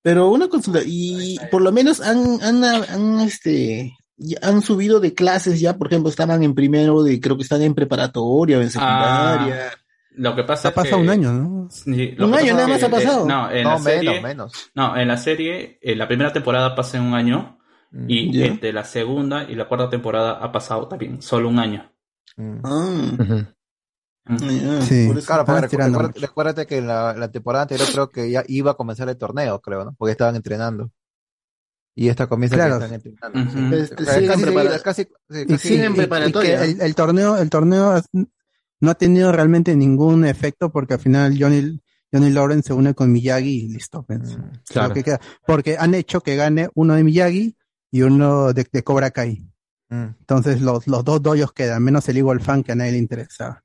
Pero 0.02 0.28
una 0.30 0.48
consulta, 0.48 0.80
y 0.84 1.38
por 1.50 1.60
lo 1.60 1.72
menos 1.72 2.00
han, 2.00 2.40
han, 2.42 2.64
han, 2.64 3.20
este, 3.20 3.92
han 4.40 4.62
subido 4.62 5.00
de 5.00 5.12
clases 5.12 5.60
ya, 5.60 5.76
por 5.76 5.88
ejemplo, 5.88 6.08
estaban 6.08 6.42
en 6.42 6.54
primero 6.54 7.02
de, 7.02 7.20
creo 7.20 7.36
que 7.36 7.42
están 7.42 7.60
en 7.62 7.74
preparatoria 7.74 8.58
o 8.58 8.62
en 8.62 8.70
secundaria. 8.70 9.70
Ah, 9.72 9.76
lo 10.18 10.34
que 10.36 10.44
pasa 10.44 10.68
Ha 10.68 10.70
es 10.70 10.74
pasado 10.74 10.96
que- 10.98 11.02
un 11.02 11.10
año, 11.10 11.32
¿no? 11.32 11.68
Sí, 11.70 12.14
Un 12.18 12.34
año 12.34 12.52
nada 12.54 12.62
es 12.64 12.68
más 12.68 12.78
que, 12.78 12.84
ha 12.86 12.90
pasado. 12.90 13.24
eh, 13.24 13.28
no, 13.28 13.50
en 13.50 13.62
No, 13.64 13.70
la 13.70 13.78
serie, 13.78 14.10
menos, 14.10 14.22
menos. 14.22 14.70
No, 14.74 14.96
en 14.96 15.08
la 15.08 15.16
serie, 15.16 15.78
eh, 15.82 15.96
la 15.96 16.06
primera 16.08 16.32
temporada 16.32 16.74
pasa 16.74 16.98
en 16.98 17.04
un 17.04 17.14
año 17.14 17.58
y 18.06 18.32
Ya. 18.38 18.46
entre 18.46 18.72
la 18.72 18.84
segunda 18.84 19.44
y 19.44 19.54
la 19.54 19.66
cuarta 19.68 19.88
temporada 19.90 20.32
ha 20.42 20.52
pasado 20.52 20.86
también 20.88 21.22
solo 21.22 21.48
un 21.48 21.58
año. 21.58 21.90
Ah, 22.64 23.46
ya, 24.30 24.82
Sí. 24.82 25.06
por 25.08 25.18
eso- 25.18 25.26
Claro, 25.26 25.44
porque 25.46 25.76
recuérdate, 25.76 26.20
recuérdate 26.20 26.66
que 26.66 26.76
en 26.78 26.86
la, 26.86 27.14
la 27.14 27.30
temporada 27.30 27.62
anterior 27.62 27.88
creo 27.90 28.10
que 28.10 28.30
ya 28.30 28.44
iba 28.46 28.72
a 28.72 28.74
comenzar 28.74 29.08
el 29.08 29.16
torneo, 29.16 29.60
creo, 29.60 29.84
¿no? 29.86 29.94
Porque 29.96 30.12
estaban 30.12 30.36
entrenando. 30.36 30.90
Y 31.94 32.08
esta 32.08 32.26
comienza 32.28 32.54
Claro. 32.56 32.78
que 32.78 32.84
están 32.84 33.00
entrenando. 33.02 33.50
Sí. 33.50 33.82
Este, 33.82 34.04
Casi- 34.04 34.26
casi- 34.26 34.82
casi- 34.82 35.08
Y, 35.48 35.58
siguen 35.58 35.92
y 35.92 35.96
preparatoria. 35.96 36.58
que 36.58 36.64
el, 36.72 36.80
el 36.82 36.94
torneo, 36.94 37.38
el 37.38 37.50
torneo 37.50 38.00
no 38.80 38.90
ha 38.90 38.94
tenido 38.94 39.32
realmente 39.32 39.74
ningún 39.76 40.24
efecto 40.24 40.70
porque 40.70 40.94
al 40.94 41.00
final 41.00 41.36
Johnny, 41.38 41.80
Johnny 42.12 42.30
Lawrence 42.30 42.68
se 42.68 42.72
une 42.72 42.94
con 42.94 43.12
Miyagi 43.12 43.64
y 43.64 43.68
listo. 43.68 44.02
pues. 44.02 44.20
Es 44.22 44.38
claro. 44.70 44.94
que 44.94 45.02
queda. 45.02 45.20
Porque 45.46 45.76
han 45.78 45.94
hecho 45.94 46.20
que 46.20 46.36
gane 46.36 46.68
uno 46.74 46.94
de 46.94 47.04
Miyagi 47.04 47.56
y 47.90 48.02
uno 48.02 48.52
de, 48.52 48.66
de 48.70 48.84
Cobra 48.84 49.10
Kai. 49.10 49.44
Mm. 49.88 50.14
Entonces 50.20 50.60
los, 50.60 50.86
los 50.86 51.04
dos 51.04 51.22
doyos 51.22 51.52
quedan, 51.52 51.82
menos 51.82 52.08
el 52.08 52.18
Eagle 52.18 52.40
Fan 52.40 52.62
que 52.62 52.72
a 52.72 52.74
nadie 52.74 52.92
le 52.92 52.98
interesaba. 52.98 53.64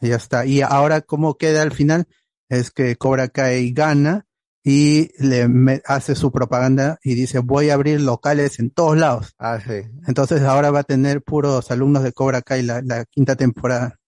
y 0.00 0.08
ya 0.08 0.16
está. 0.16 0.46
Y 0.46 0.60
ahora, 0.60 1.00
¿cómo 1.00 1.36
queda 1.36 1.62
al 1.62 1.72
final? 1.72 2.06
Es 2.48 2.70
que 2.70 2.96
Cobra 2.96 3.28
Kai 3.28 3.72
gana 3.72 4.26
y 4.70 5.10
le 5.18 5.48
me- 5.48 5.80
hace 5.86 6.14
su 6.14 6.30
propaganda 6.30 6.98
y 7.02 7.14
dice, 7.14 7.38
voy 7.38 7.70
a 7.70 7.74
abrir 7.74 8.02
locales 8.02 8.58
en 8.58 8.68
todos 8.70 8.98
lados. 8.98 9.34
Ah, 9.38 9.58
sí. 9.66 9.80
Entonces 10.06 10.42
ahora 10.42 10.70
va 10.70 10.80
a 10.80 10.84
tener 10.84 11.22
puros 11.22 11.70
alumnos 11.70 12.02
de 12.02 12.12
Cobra 12.12 12.42
Kai 12.42 12.62
la, 12.62 12.82
la 12.82 13.06
quinta 13.06 13.34
temporada. 13.34 13.98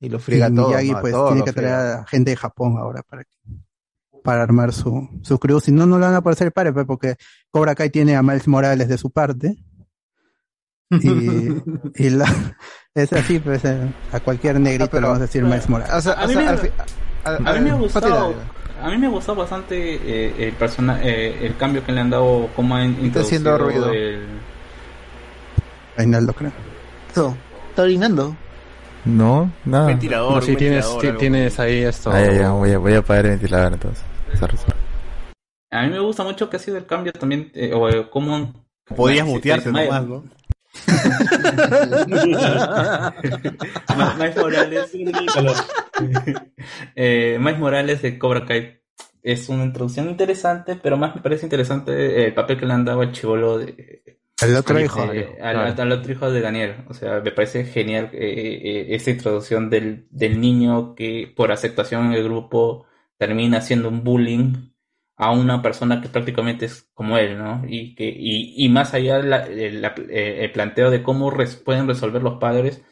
Y 0.00 0.10
lo 0.10 0.18
friega 0.18 0.50
todo. 0.54 0.68
Miyagi 0.68 0.92
pues 1.00 1.12
Todo 1.14 1.28
tiene 1.28 1.38
lo 1.40 1.44
que 1.46 1.52
traer 1.54 1.74
a 1.74 2.06
gente 2.06 2.32
de 2.32 2.36
Japón 2.36 2.76
ahora 2.78 3.02
para 3.02 3.24
que- 3.24 3.30
para 4.22 4.42
armar 4.42 4.72
su, 4.74 5.08
su 5.22 5.38
crew. 5.38 5.58
Si 5.60 5.72
no, 5.72 5.86
no 5.86 5.98
le 5.98 6.04
van 6.06 6.14
a 6.14 6.20
poder 6.22 6.34
hacer 6.34 6.52
pares, 6.52 6.72
pues, 6.74 6.84
porque 6.86 7.16
Cobra 7.50 7.74
Kai 7.74 7.88
tiene 7.90 8.14
a 8.16 8.22
Miles 8.22 8.46
Morales 8.46 8.88
de 8.88 8.98
su 8.98 9.10
parte. 9.10 9.56
Y, 10.90 10.98
y 11.96 12.10
la, 12.10 12.26
es 12.94 13.12
así, 13.12 13.38
pues, 13.38 13.64
eh, 13.64 13.90
a 14.12 14.20
cualquier 14.20 14.60
negrito 14.60 14.84
Ah, 14.84 14.88
pero- 14.90 15.00
le 15.00 15.06
vamos 15.08 15.18
a 15.20 15.26
decir 15.26 15.42
Miles 15.44 15.68
Morales. 15.68 15.94
O 15.94 16.00
sea, 16.00 16.12
A 16.14 16.24
o 16.24 16.28
mí 16.28 16.34
me- 16.36 16.46
al 16.48 16.58
fi- 16.58 16.68
al- 17.24 17.36
A 17.36 17.40
mí 17.40 17.46
al- 17.48 17.62
me 17.64 17.70
ha 17.70 17.74
gustado, 17.74 18.34
a 18.84 18.90
mí 18.90 18.98
me 18.98 19.08
gustado 19.08 19.38
bastante 19.38 19.74
eh, 19.94 20.34
el 20.48 20.52
persona, 20.54 21.00
eh, 21.02 21.38
el 21.46 21.56
cambio 21.56 21.84
que 21.84 21.90
le 21.92 22.00
han 22.00 22.10
dado, 22.10 22.48
cómo 22.54 22.76
han 22.76 22.94
Está 23.04 23.20
haciendo 23.20 23.56
ruido. 23.58 23.90
el, 23.92 24.26
Reinaldo, 25.96 26.32
creo. 26.32 26.52
Eso, 27.10 27.36
está 27.70 27.82
orinando. 27.82 28.36
No, 29.04 29.50
nada. 29.64 29.86
Ventilador, 29.86 30.34
No, 30.34 30.40
sí, 30.42 30.52
un 30.52 30.56
tienes, 30.58 30.84
algo. 30.86 31.18
tienes 31.18 31.58
ahí 31.60 31.82
esto. 31.82 32.10
Ah, 32.12 32.20
ya, 32.24 32.32
ya, 32.32 32.50
voy 32.50 32.70
a, 32.72 32.78
voy 32.78 32.94
a 32.94 32.98
apagar 32.98 33.26
el 33.26 33.30
ventilador 33.32 33.72
entonces. 33.74 34.04
Sorry, 34.38 34.56
sorry. 34.56 34.72
A 35.70 35.82
mí 35.82 35.90
me 35.90 35.98
gusta 36.00 36.22
mucho 36.24 36.48
que 36.48 36.56
ha 36.56 36.60
sido 36.60 36.76
el 36.78 36.86
cambio 36.86 37.12
también, 37.12 37.50
eh, 37.54 37.72
o 37.74 37.88
eh, 37.88 38.06
cómo... 38.10 38.34
han- 38.36 38.54
Podías 38.96 39.26
mutearte 39.26 39.70
nomás, 39.72 40.04
¿no? 40.04 40.24
Miles 44.18 44.36
Morales... 44.36 44.90
eh, 46.96 47.38
Miles 47.40 47.58
Morales 47.58 48.02
de 48.02 48.18
Cobra 48.18 48.44
Kai 48.44 48.80
es 49.22 49.48
una 49.48 49.64
introducción 49.64 50.10
interesante, 50.10 50.76
pero 50.80 50.96
más 50.96 51.16
me 51.16 51.22
parece 51.22 51.46
interesante 51.46 52.26
el 52.26 52.34
papel 52.34 52.58
que 52.58 52.66
le 52.66 52.74
han 52.74 52.84
dado 52.84 53.00
al 53.00 53.12
chivolo 53.12 53.58
de, 53.58 54.02
otro 54.58 54.78
eh, 54.78 54.88
al, 55.40 55.64
claro. 55.64 55.82
al 55.82 55.92
otro 55.92 56.12
hijo 56.12 56.30
de 56.30 56.40
Daniel. 56.40 56.76
O 56.88 56.94
sea, 56.94 57.20
me 57.20 57.30
parece 57.30 57.64
genial 57.64 58.10
eh, 58.12 58.60
eh, 58.62 58.86
esta 58.90 59.10
introducción 59.10 59.70
del, 59.70 60.06
del 60.10 60.40
niño 60.40 60.94
que 60.94 61.32
por 61.34 61.52
aceptación 61.52 62.06
en 62.06 62.12
el 62.12 62.24
grupo 62.24 62.84
termina 63.16 63.58
haciendo 63.58 63.88
un 63.88 64.04
bullying 64.04 64.73
a 65.16 65.30
una 65.30 65.62
persona 65.62 66.00
que 66.00 66.08
prácticamente 66.08 66.66
es 66.66 66.88
como 66.94 67.16
él, 67.18 67.38
¿no? 67.38 67.62
Y 67.68 67.94
que 67.94 68.04
y, 68.08 68.54
y 68.64 68.68
más 68.68 68.94
allá 68.94 69.18
la- 69.20 69.46
el, 69.46 69.80
la- 69.82 69.94
eh, 70.10 70.44
el 70.44 70.52
planteo 70.52 70.90
de 70.90 71.02
cómo 71.02 71.30
res- 71.30 71.56
pueden 71.56 71.86
resolver 71.86 72.22
los 72.22 72.38
padres, 72.40 72.82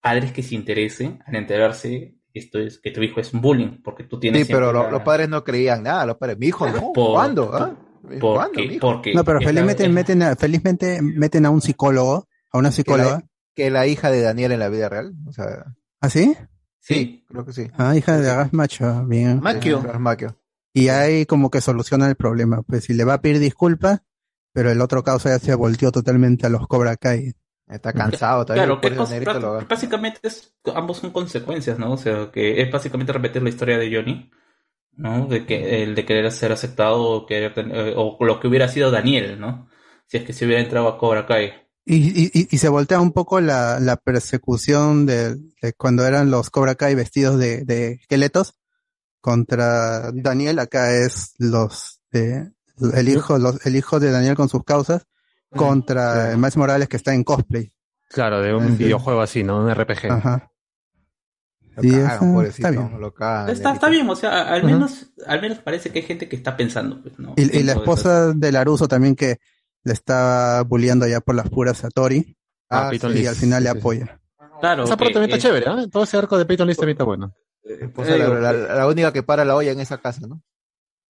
padres 0.00 0.32
que 0.32 0.42
se 0.42 0.54
interesen 0.54 1.20
al 1.26 1.36
enterarse 1.36 2.14
esto 2.34 2.58
es 2.58 2.78
que 2.78 2.90
tu 2.90 3.02
hijo 3.02 3.20
es 3.20 3.32
un 3.34 3.40
bullying 3.40 3.80
porque 3.82 4.04
tú 4.04 4.20
tienes 4.20 4.46
Sí, 4.46 4.52
pero 4.52 4.66
siempre 4.66 4.80
lo- 4.80 4.84
la- 4.86 4.90
los 4.92 5.02
padres 5.02 5.28
no 5.28 5.42
creían 5.42 5.82
nada. 5.82 6.06
Los 6.06 6.16
padres, 6.16 6.38
mi 6.38 6.46
hijo, 6.48 6.68
no. 6.68 6.92
Por- 6.94 7.12
¿Cuándo? 7.12 7.50
ah? 7.54 7.74
porque, 8.02 8.18
¿Cuándo, 8.20 8.60
mijo? 8.60 8.80
porque 8.80 9.14
No, 9.14 9.24
pero 9.24 9.40
felizmente 9.40 9.88
meten 9.88 10.22
a, 10.22 10.36
felizmente 10.36 11.00
meten 11.02 11.46
a 11.46 11.50
un 11.50 11.60
psicólogo 11.60 12.28
a 12.52 12.58
una 12.58 12.68
Que 12.70 12.74
psicóloga. 12.76 13.10
la, 13.10 13.24
que 13.54 13.70
la 13.70 13.86
hija 13.86 14.10
de 14.10 14.22
Daniel 14.22 14.52
en 14.52 14.60
la 14.60 14.68
vida 14.68 14.88
real. 14.88 15.14
O 15.26 15.32
sea, 15.32 15.44
¿Ah, 16.00 16.08
sí? 16.08 16.34
sí, 16.80 17.24
creo 17.28 17.44
que 17.44 17.52
sí. 17.52 17.68
Ah, 17.76 17.96
hija 17.96 18.16
de 18.18 18.30
Agas 18.30 18.52
Macho, 18.52 19.04
bien. 19.06 19.40
Maquio. 19.40 19.82
Maquio. 19.98 20.37
Y 20.72 20.88
ahí 20.88 21.26
como 21.26 21.50
que 21.50 21.60
soluciona 21.60 22.08
el 22.08 22.16
problema. 22.16 22.62
Pues 22.62 22.84
si 22.84 22.94
le 22.94 23.04
va 23.04 23.14
a 23.14 23.20
pedir 23.20 23.38
disculpas, 23.38 24.00
pero 24.52 24.70
el 24.70 24.80
otro 24.80 25.02
causa 25.02 25.30
ya 25.30 25.38
se 25.38 25.54
volteó 25.54 25.90
totalmente 25.92 26.46
a 26.46 26.50
los 26.50 26.66
Cobra 26.68 26.96
Kai. 26.96 27.34
Está 27.66 27.92
cansado 27.92 28.46
también. 28.46 28.66
Claro, 28.66 28.80
que 28.80 28.88
básicamente 29.68 30.20
es, 30.22 30.54
ambos 30.74 30.98
son 30.98 31.10
consecuencias, 31.10 31.78
¿no? 31.78 31.92
O 31.92 31.96
sea, 31.98 32.30
que 32.32 32.62
es 32.62 32.70
básicamente 32.70 33.12
repetir 33.12 33.42
la 33.42 33.50
historia 33.50 33.76
de 33.78 33.94
Johnny, 33.94 34.30
¿no? 34.92 35.26
De 35.26 35.44
que 35.44 35.82
el 35.82 35.94
de 35.94 36.04
querer 36.06 36.32
ser 36.32 36.52
aceptado 36.52 37.02
o, 37.02 37.26
querer 37.26 37.52
eh, 37.56 37.94
o 37.96 38.16
lo 38.24 38.40
que 38.40 38.48
hubiera 38.48 38.68
sido 38.68 38.90
Daniel, 38.90 39.38
¿no? 39.38 39.68
Si 40.06 40.16
es 40.16 40.24
que 40.24 40.32
se 40.32 40.46
hubiera 40.46 40.62
entrado 40.62 40.88
a 40.88 40.96
Cobra 40.98 41.26
Kai. 41.26 41.52
Y, 41.84 41.96
y, 41.96 42.30
y- 42.32 42.48
y 42.50 42.58
se 42.58 42.68
voltea 42.68 43.00
un 43.00 43.12
poco 43.12 43.40
la, 43.40 43.80
la 43.80 43.96
persecución 43.96 45.06
de, 45.06 45.36
de 45.62 45.72
cuando 45.76 46.06
eran 46.06 46.30
los 46.30 46.50
Cobra 46.50 46.74
Kai 46.74 46.94
vestidos 46.94 47.38
de, 47.38 47.64
de 47.64 47.92
esqueletos 47.92 48.57
contra 49.20 50.10
Daniel. 50.12 50.58
Acá 50.58 50.92
es 50.94 51.34
los 51.38 52.00
de, 52.10 52.50
el 52.94 53.08
hijo, 53.08 53.38
los, 53.38 53.64
el 53.66 53.76
hijo 53.76 54.00
de 54.00 54.10
Daniel 54.10 54.34
con 54.36 54.48
sus 54.48 54.64
causas 54.64 55.06
contra 55.54 56.34
Miles 56.36 56.56
Morales 56.56 56.88
que 56.88 56.96
está 56.96 57.14
en 57.14 57.24
cosplay. 57.24 57.72
Claro, 58.10 58.40
de 58.42 58.54
un 58.54 58.76
Sí. 58.76 58.84
videojuego 58.84 59.20
así, 59.20 59.42
¿no? 59.44 59.58
Un 59.60 59.70
RPG. 59.74 60.10
Ajá. 60.10 60.50
Lo 61.76 61.82
Sí, 61.82 61.90
cagan, 61.90 62.10
eso 62.10 62.32
pobrecito, 62.32 62.68
está 62.68 62.70
bien. 62.70 63.00
lo 63.00 63.08
Está, 63.52 63.72
está 63.72 63.88
bien, 63.88 64.10
o 64.10 64.16
sea, 64.16 64.48
al 64.52 64.64
menos, 64.64 65.10
al 65.26 65.40
menos 65.40 65.58
parece 65.58 65.90
que 65.90 66.00
hay 66.00 66.04
gente 66.04 66.28
que 66.28 66.34
está 66.36 66.56
pensando, 66.56 67.00
pues, 67.00 67.18
¿no? 67.18 67.34
Y, 67.36 67.56
y 67.56 67.62
la 67.62 67.74
esposa 67.74 68.32
de 68.34 68.50
Laruso 68.52 68.88
también 68.88 69.14
que 69.14 69.38
le 69.84 69.92
está 69.92 70.62
bulleando 70.66 71.06
ya 71.06 71.20
por 71.20 71.34
las 71.36 71.48
puras 71.48 71.84
a 71.84 71.88
Tori. 71.90 72.36
Ah, 72.70 72.90
y 72.92 73.26
al 73.26 73.36
final 73.36 73.62
le 73.62 73.70
apoya. 73.70 74.20
Claro, 74.60 74.84
Esa 74.84 74.96
parte 74.96 75.14
también 75.14 75.30
está 75.32 75.36
eh, 75.36 75.50
chévere, 75.50 75.66
¿no? 75.66 75.88
Todo 75.88 76.02
ese 76.02 76.16
arco 76.18 76.36
de 76.36 76.44
Peyton 76.44 76.66
List 76.66 76.80
también 76.80 76.94
está 76.96 77.04
bueno. 77.04 77.32
Esposa, 77.68 78.16
la, 78.16 78.28
la- 78.52 78.74
la 78.74 78.86
única 78.86 79.12
que 79.12 79.22
para 79.22 79.44
la 79.44 79.54
olla 79.56 79.72
en 79.72 79.80
esa 79.80 79.98
casa, 79.98 80.26
¿no? 80.26 80.42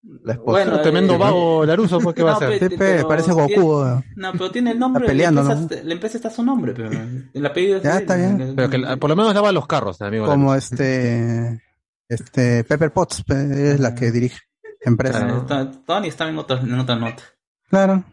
La 0.03 0.35
esposa. 0.35 0.51
Bueno, 0.65 0.81
tremendo 0.81 1.15
eh, 1.15 1.19
vago 1.19 1.67
Laruso, 1.67 1.99
pues, 1.99 2.15
¿qué 2.15 2.23
va 2.23 2.37
a 2.37 2.41
No, 2.41 2.47
hacer? 2.47 2.59
pe- 2.61 2.69
Sí, 2.69 2.77
pe, 2.77 2.77
pero 2.79 3.09
parece 3.09 3.33
Goku. 3.33 3.49
tiene-. 3.49 4.05
No, 4.17 4.33
pero 4.33 4.51
tiene 4.51 4.71
el 4.71 4.79
nombre. 4.79 5.03
Está 5.05 5.13
peleando, 5.13 5.43
la, 5.43 5.55
¿no? 5.55 5.61
empresa, 5.63 5.83
la 5.85 5.93
empresa 5.93 6.17
está 6.19 6.29
a 6.29 6.31
su 6.31 6.43
nombre, 6.45 6.73
pero 6.75 6.91
el 7.35 7.47
apellido 7.47 7.77
es 7.79 7.83
Ya, 7.83 7.99
está 7.99 8.17
bien. 8.17 8.53
Pero 8.55 8.71
que 8.71 8.79
la- 8.79 8.97
por 8.97 9.11
lo 9.11 9.17
menos 9.17 9.35
lava 9.35 9.51
los 9.53 9.67
carros, 9.67 10.01
amigo. 10.01 10.27
Como 10.27 10.49
Laruso. 10.51 10.75
este, 10.75 11.63
este 12.09 12.65
Pepper 12.65 12.93
Potts 12.93 13.25
es 13.29 13.81
la 13.81 13.95
que 13.95 14.11
dirige 14.13 14.39
la 14.85 14.91
empresa. 14.93 15.19
Claro, 15.19 15.39
está- 15.41 15.71
Tony 15.85 16.09
está 16.09 16.29
en 16.29 16.39
otra, 16.39 16.61
en 16.61 16.79
otra 16.79 16.95
nota. 16.97 17.23
Claro. 17.69 18.05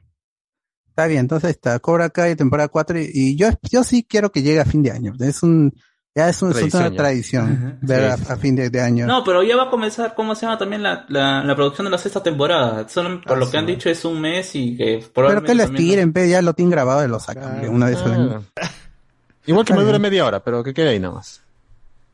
Está 0.90 1.08
bien, 1.08 1.20
entonces 1.22 1.52
está 1.52 1.78
Cobra 1.80 2.10
Kai 2.10 2.36
temporada 2.36 2.70
4 2.70 2.98
y, 3.00 3.10
y 3.14 3.36
yo, 3.36 3.50
yo 3.70 3.84
sí 3.84 4.06
quiero 4.10 4.32
que 4.32 4.42
llegue 4.42 4.62
a 4.62 4.66
fin 4.66 4.82
de 4.82 4.92
año. 4.92 5.14
Es 5.20 5.44
un, 5.44 5.72
ya 6.16 6.30
es, 6.30 6.42
un- 6.42 6.52
es 6.52 6.74
una 6.74 6.90
ya. 6.90 6.96
tradición 6.96 7.78
ver 7.82 8.14
Sí, 8.18 8.24
a, 8.30 8.34
a 8.34 8.38
fin 8.38 8.56
de, 8.56 8.70
de 8.70 8.82
año. 8.82 9.06
No, 9.06 9.24
pero 9.26 9.44
ya 9.44 9.58
va 9.58 9.64
a 9.64 9.70
comenzar, 9.70 10.16
¿cómo 10.16 10.34
se 10.34 10.46
llama 10.46 10.58
también 10.58 10.82
la, 10.82 11.06
la, 11.10 11.44
la 11.44 11.56
producción 11.56 11.86
de 11.86 11.92
la 11.92 11.98
sexta 11.98 12.24
temporada? 12.24 12.88
Solo 12.88 13.22
por 13.22 13.34
Ah, 13.34 13.40
lo 13.40 13.52
que 13.52 13.58
han 13.58 13.66
dicho 13.66 13.90
es 13.90 14.06
un 14.06 14.22
mes 14.22 14.56
y 14.56 14.78
que 14.78 15.00
Pero 15.02 15.12
probablemente 15.14 15.52
que 15.52 15.56
les 15.56 15.74
tiren, 15.74 16.14
pe, 16.14 16.30
ya 16.30 16.42
lo 16.42 16.54
tienen 16.54 16.72
grabado 16.72 17.04
y 17.04 17.10
lo 17.10 17.20
sacan 17.20 17.62
de 17.62 17.68
una 17.70 17.88
vez 17.88 17.98
al 18.02 18.12
año. 18.14 18.44
Ah. 18.62 18.70
Igual 19.46 19.66
que 19.66 19.74
me 19.74 19.84
dure 19.84 20.00
media 20.00 20.26
hora, 20.26 20.44
pero 20.44 20.64
que 20.64 20.74
quede 20.74 20.90
ahí 20.90 21.00
nada 21.00 21.16
más. 21.16 21.42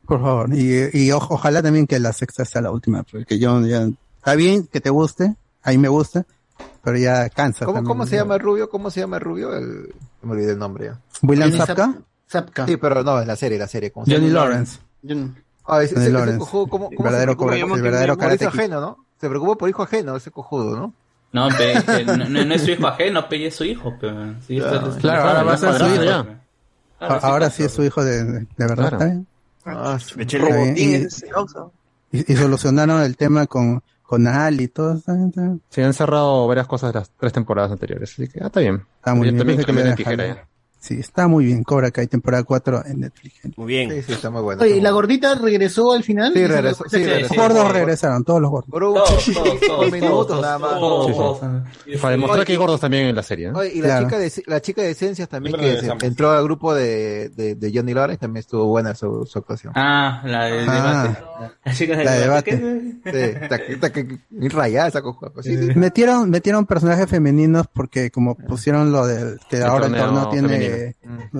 Por 0.06 0.20
favor. 0.20 0.50
Y, 0.52 0.90
y 0.92 1.10
o- 1.12 1.16
ojalá 1.18 1.62
también 1.62 1.86
que 1.86 1.98
la 2.00 2.12
sexta 2.12 2.44
sea 2.44 2.60
la 2.60 2.70
última, 2.72 3.04
porque 3.04 3.38
yo 3.38 3.60
ya, 3.64 3.88
está 4.18 4.34
bien 4.34 4.66
que 4.66 4.80
te 4.80 4.90
guste, 4.90 5.36
ahí 5.62 5.78
me 5.78 5.86
gusta, 5.88 6.26
pero 6.82 6.98
ya 6.98 7.28
cansa. 7.30 7.64
¿Cómo, 7.66 7.76
también. 7.76 7.88
¿Cómo 7.88 8.06
se 8.06 8.16
llama 8.16 8.36
rubio? 8.36 8.68
¿Cómo 8.68 8.90
se 8.90 8.98
llama 9.00 9.20
rubio? 9.20 9.54
El... 9.56 9.94
Me 10.22 10.32
olvidé 10.32 10.52
el 10.52 10.58
nombre 10.58 10.86
ya. 10.86 10.98
William 11.22 11.52
Zapka, 11.52 11.94
Zapka. 12.32 12.66
Sí, 12.66 12.76
pero 12.78 13.02
no, 13.04 13.20
en 13.20 13.28
la 13.28 13.36
serie, 13.36 13.58
la 13.58 13.68
serie. 13.68 13.90
¿cómo 13.92 14.06
se 14.06 14.14
Johnny? 14.14 14.30
Lawrence. 14.30 14.80
John- 15.06 15.36
Ah, 15.64 15.80
ese, 15.82 15.94
cojudo, 16.38 16.66
¿cómo, 16.66 16.88
El 16.90 16.96
cómo 16.96 17.08
se 17.08 17.12
verdadero 17.12 17.36
preocupa? 17.36 17.76
El 17.76 17.82
verdadero 17.82 18.16
por 18.18 18.32
hijo 18.34 18.48
ajeno, 18.48 18.80
¿no? 18.80 19.04
Se 19.20 19.28
preocupa 19.28 19.54
por 19.54 19.68
hijo 19.68 19.82
ajeno, 19.84 20.16
ese 20.16 20.30
cojudo, 20.32 20.76
¿no? 20.76 20.92
No, 21.32 21.48
pe, 21.56 21.74
no, 22.04 22.54
es 22.54 22.62
su 22.62 22.70
hijo 22.72 22.86
ajeno, 22.88 23.28
pe, 23.28 23.46
es 23.46 23.54
su 23.54 23.64
hijo. 23.64 23.94
pe. 24.00 24.10
Sí, 24.46 24.58
Claro. 24.58 24.88
está- 24.88 24.98
Claro, 25.00 25.22
ahora 25.28 25.42
va 25.44 25.52
a 25.52 25.56
ser 25.56 25.74
su 25.78 25.84
hijo. 25.86 26.00
claro, 26.02 26.20
A- 26.98 27.06
sí, 27.20 27.26
Ahora 27.26 27.38
claro. 27.38 27.50
sí 27.54 27.62
es 27.62 27.72
su 27.72 27.82
hijo 27.84 28.04
de, 28.04 28.24
de, 28.24 28.46
verdad, 28.58 28.98
Claro. 28.98 29.24
Ah. 29.64 29.98
Y, 32.10 32.36
solucionaron 32.36 33.00
el 33.02 33.16
tema 33.16 33.46
con, 33.46 33.82
con 34.02 34.26
Al 34.26 34.60
y 34.60 34.68
todo. 34.68 35.00
Se 35.70 35.82
han 35.84 35.94
cerrado 35.94 36.46
varias 36.48 36.66
cosas 36.66 36.92
de 36.92 36.98
las 36.98 37.10
tres 37.10 37.32
temporadas 37.32 37.70
anteriores, 37.72 38.12
así 38.12 38.28
que 38.28 38.40
ah, 38.42 38.46
está 38.46 38.60
bien. 38.60 38.84
Está 38.96 39.14
muy 39.14 39.28
Yo 39.28 39.32
bien. 39.32 39.38
también 39.64 39.86
dejaron. 39.86 39.96
tijera 39.96 40.26
ya. 40.26 40.46
Sí, 40.82 40.98
está 40.98 41.28
muy 41.28 41.44
bien. 41.44 41.62
Cobra 41.62 41.92
Kai 41.92 42.08
temporada 42.08 42.42
4 42.42 42.82
en 42.86 43.00
Netflix. 43.02 43.36
Muy 43.56 43.66
bien. 43.68 43.88
Sí, 43.92 44.02
sí, 44.02 44.12
está 44.14 44.30
muy 44.30 44.42
bueno. 44.42 44.62
Oye, 44.62 44.78
¿y 44.78 44.80
la 44.80 44.90
gordita 44.90 45.36
regresó 45.36 45.92
al 45.92 46.02
final? 46.02 46.32
Sí, 46.32 46.44
regresó, 46.44 46.84
sí, 46.90 46.96
regresó. 47.04 47.34
Los 47.36 47.42
gordos 47.44 47.72
regresaron, 47.72 48.24
todos 48.24 48.40
los 48.42 48.50
gordos. 48.50 48.70
Todos, 48.72 49.24
todos, 49.32 49.60
todos, 49.66 49.92
minutos 49.92 50.26
todos, 50.26 50.42
nada 50.42 50.58
más. 50.58 50.70
todos, 50.80 51.06
Sí, 51.06 51.12
sí. 51.12 51.18
todos. 51.18 52.00
Para 52.00 52.10
demostrar 52.10 52.38
Oye, 52.40 52.46
que 52.46 52.52
hay 52.52 52.58
gordos 52.58 52.80
también 52.80 53.06
en 53.06 53.14
la 53.14 53.22
serie, 53.22 53.52
¿no? 53.52 53.60
Oye, 53.60 53.70
y 53.74 53.80
la 53.80 53.86
Claro. 53.86 54.06
chica 54.06 54.18
de 54.18 54.32
la 54.48 54.60
chica 54.60 54.82
de 54.82 54.90
esencias 54.90 55.28
también 55.28 55.54
que 55.56 55.80
se- 55.80 56.06
entró 56.06 56.32
al 56.32 56.42
grupo 56.42 56.74
de, 56.74 57.28
de, 57.28 57.54
de 57.54 57.72
Johnny 57.72 57.94
Lawrence 57.94 58.18
también 58.18 58.40
estuvo 58.40 58.64
buena 58.66 58.92
su, 58.96 59.24
su 59.24 59.38
actuación. 59.38 59.72
Ah, 59.76 60.20
la 60.24 60.46
del 60.46 60.68
Ah. 60.68 61.02
debate. 61.04 61.52
La 61.64 61.74
chica 61.74 61.96
del 61.96 62.04
La 62.06 62.12
de 62.12 62.20
debate. 62.22 62.56
debate. 63.04 64.20
Sí, 64.40 64.48
rayada 64.48 64.88
esa 64.88 65.00
cojuda. 65.02 65.30
Pues, 65.32 65.46
sí, 65.46 65.56
sí. 65.56 65.78
Metieron, 65.78 66.28
metieron 66.28 66.66
personajes 66.66 67.08
femeninos 67.08 67.66
porque 67.72 68.10
como 68.10 68.34
pusieron 68.34 68.90
lo 68.90 69.06
del 69.06 69.38
que 69.48 69.58
El 69.58 69.62
ahora 69.62 69.86
el 69.86 69.92
torneo 69.92 70.28
torneo 70.28 70.28
tiene 70.30 70.58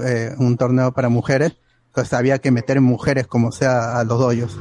eh, 0.04 0.34
un 0.38 0.56
torneo 0.56 0.92
para 0.92 1.08
mujeres, 1.08 1.56
entonces 1.88 2.12
había 2.14 2.38
que 2.38 2.50
meter 2.50 2.80
mujeres 2.80 3.26
como 3.26 3.52
sea 3.52 3.98
a 3.98 4.04
los 4.04 4.18
doyos. 4.18 4.58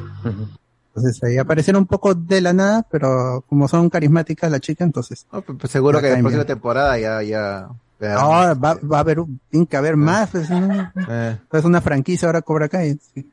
Entonces 0.93 1.23
ahí 1.23 1.37
aparecieron 1.37 1.81
un 1.83 1.87
poco 1.87 2.13
de 2.15 2.41
la 2.41 2.51
nada, 2.53 2.85
pero 2.91 3.43
como 3.47 3.67
son 3.67 3.89
carismáticas 3.89 4.51
las 4.51 4.59
chicas, 4.61 4.85
entonces 4.85 5.25
No, 5.31 5.41
pues, 5.41 5.57
pues, 5.59 5.71
seguro 5.71 5.97
La 5.97 6.01
que 6.01 6.07
la 6.09 6.13
caen 6.15 6.23
próxima 6.25 6.43
bien. 6.43 6.47
temporada 6.47 6.97
ya, 6.99 7.21
ya. 7.23 7.69
va, 8.01 8.53
va 8.75 8.97
a 8.97 8.99
haber, 8.99 9.19
un- 9.21 9.39
tiene 9.49 9.65
que 9.67 9.77
haber 9.77 9.95
más, 9.95 10.29
pues, 10.31 10.49
¿no? 10.49 10.91
eh, 11.07 11.37
es 11.51 11.63
una 11.65 11.79
franquicia 11.81 12.27
ahora 12.27 12.41
Cobra 12.41 12.67
Kai. 12.67 12.99
sí. 13.13 13.29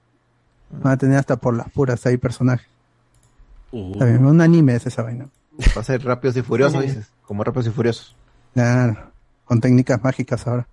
Van 0.70 0.92
a 0.92 0.96
tener 0.98 1.16
hasta 1.18 1.36
por 1.36 1.56
las 1.56 1.70
puras 1.70 2.04
ahí 2.06 2.16
personajes. 2.18 2.66
Está 3.72 4.04
bien, 4.04 4.24
un 4.24 4.40
anime 4.40 4.74
es 4.76 4.86
esa 4.86 5.02
vaina. 5.02 5.26
va 5.76 5.80
a 5.80 5.84
ser 5.84 6.04
rápidos 6.04 6.36
y 6.36 6.42
furiosos, 6.42 6.80
dices. 6.82 7.06
Como 7.26 7.42
rápidos 7.42 7.66
y 7.66 7.70
furiosos. 7.70 8.14
Claro, 8.54 9.10
con 9.46 9.60
técnicas 9.60 10.02
mágicas 10.04 10.46
ahora. 10.46 10.66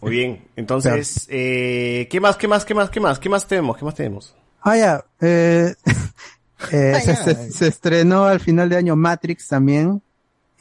Muy 0.00 0.10
bien. 0.10 0.44
Entonces, 0.56 1.26
eh, 1.30 2.06
¿qué 2.10 2.20
más, 2.20 2.36
qué 2.36 2.48
más, 2.48 2.64
qué 2.64 2.74
más, 2.74 2.90
qué 2.90 3.00
más? 3.00 3.18
¿Qué 3.18 3.28
más 3.28 3.46
tenemos? 3.46 3.76
¿Qué 3.76 3.84
más 3.84 3.94
tenemos? 3.94 4.34
Ah, 4.60 4.76
ya. 4.76 5.04
Eh, 5.20 5.74
eh, 6.72 6.92
Ah, 6.96 7.00
se, 7.00 7.06
ya. 7.06 7.16
se- 7.16 7.50
se 7.52 7.66
estrenó 7.68 8.24
al 8.24 8.40
final 8.40 8.68
de 8.68 8.76
año 8.76 8.94
Matrix 8.96 9.48
también 9.48 10.02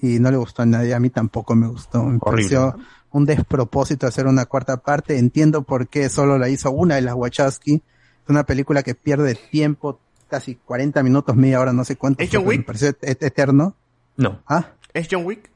y 0.02 0.20
no 0.20 0.32
le 0.32 0.38
gustó 0.38 0.62
a 0.62 0.66
nadie. 0.66 0.94
A 0.94 1.00
mí 1.00 1.10
tampoco 1.10 1.54
me 1.56 1.68
gustó. 1.68 2.04
Me 2.04 2.20
pareció 2.20 2.76
un 3.12 3.26
despropósito 3.26 4.08
hacer 4.08 4.26
una 4.28 4.46
cuarta 4.46 4.78
parte. 4.78 5.18
Entiendo 5.18 5.64
por 5.64 5.88
qué 5.88 6.10
solo 6.10 6.38
la 6.38 6.50
hizo 6.50 6.72
una 6.72 6.96
de 6.96 7.02
las 7.02 7.16
Wachowski. 7.16 7.76
Es 7.76 8.30
una 8.30 8.46
película 8.46 8.84
que 8.84 8.96
pierde 8.96 9.36
tiempo, 9.36 10.00
casi 10.30 10.56
40 10.56 11.04
minutos, 11.04 11.36
media 11.36 11.60
hora, 11.60 11.74
no 11.74 11.84
sé 11.86 11.98
cuánto. 11.98 12.24
¿Es 12.24 12.30
John 12.32 12.48
Wick? 12.48 12.60
Me 12.60 12.64
pareció 12.66 12.90
et- 13.02 13.22
eterno. 13.24 13.76
No. 14.18 14.42
¿Ah? 14.48 14.72
¿Es 14.94 15.08
John 15.12 15.26
Wick? 15.26 15.50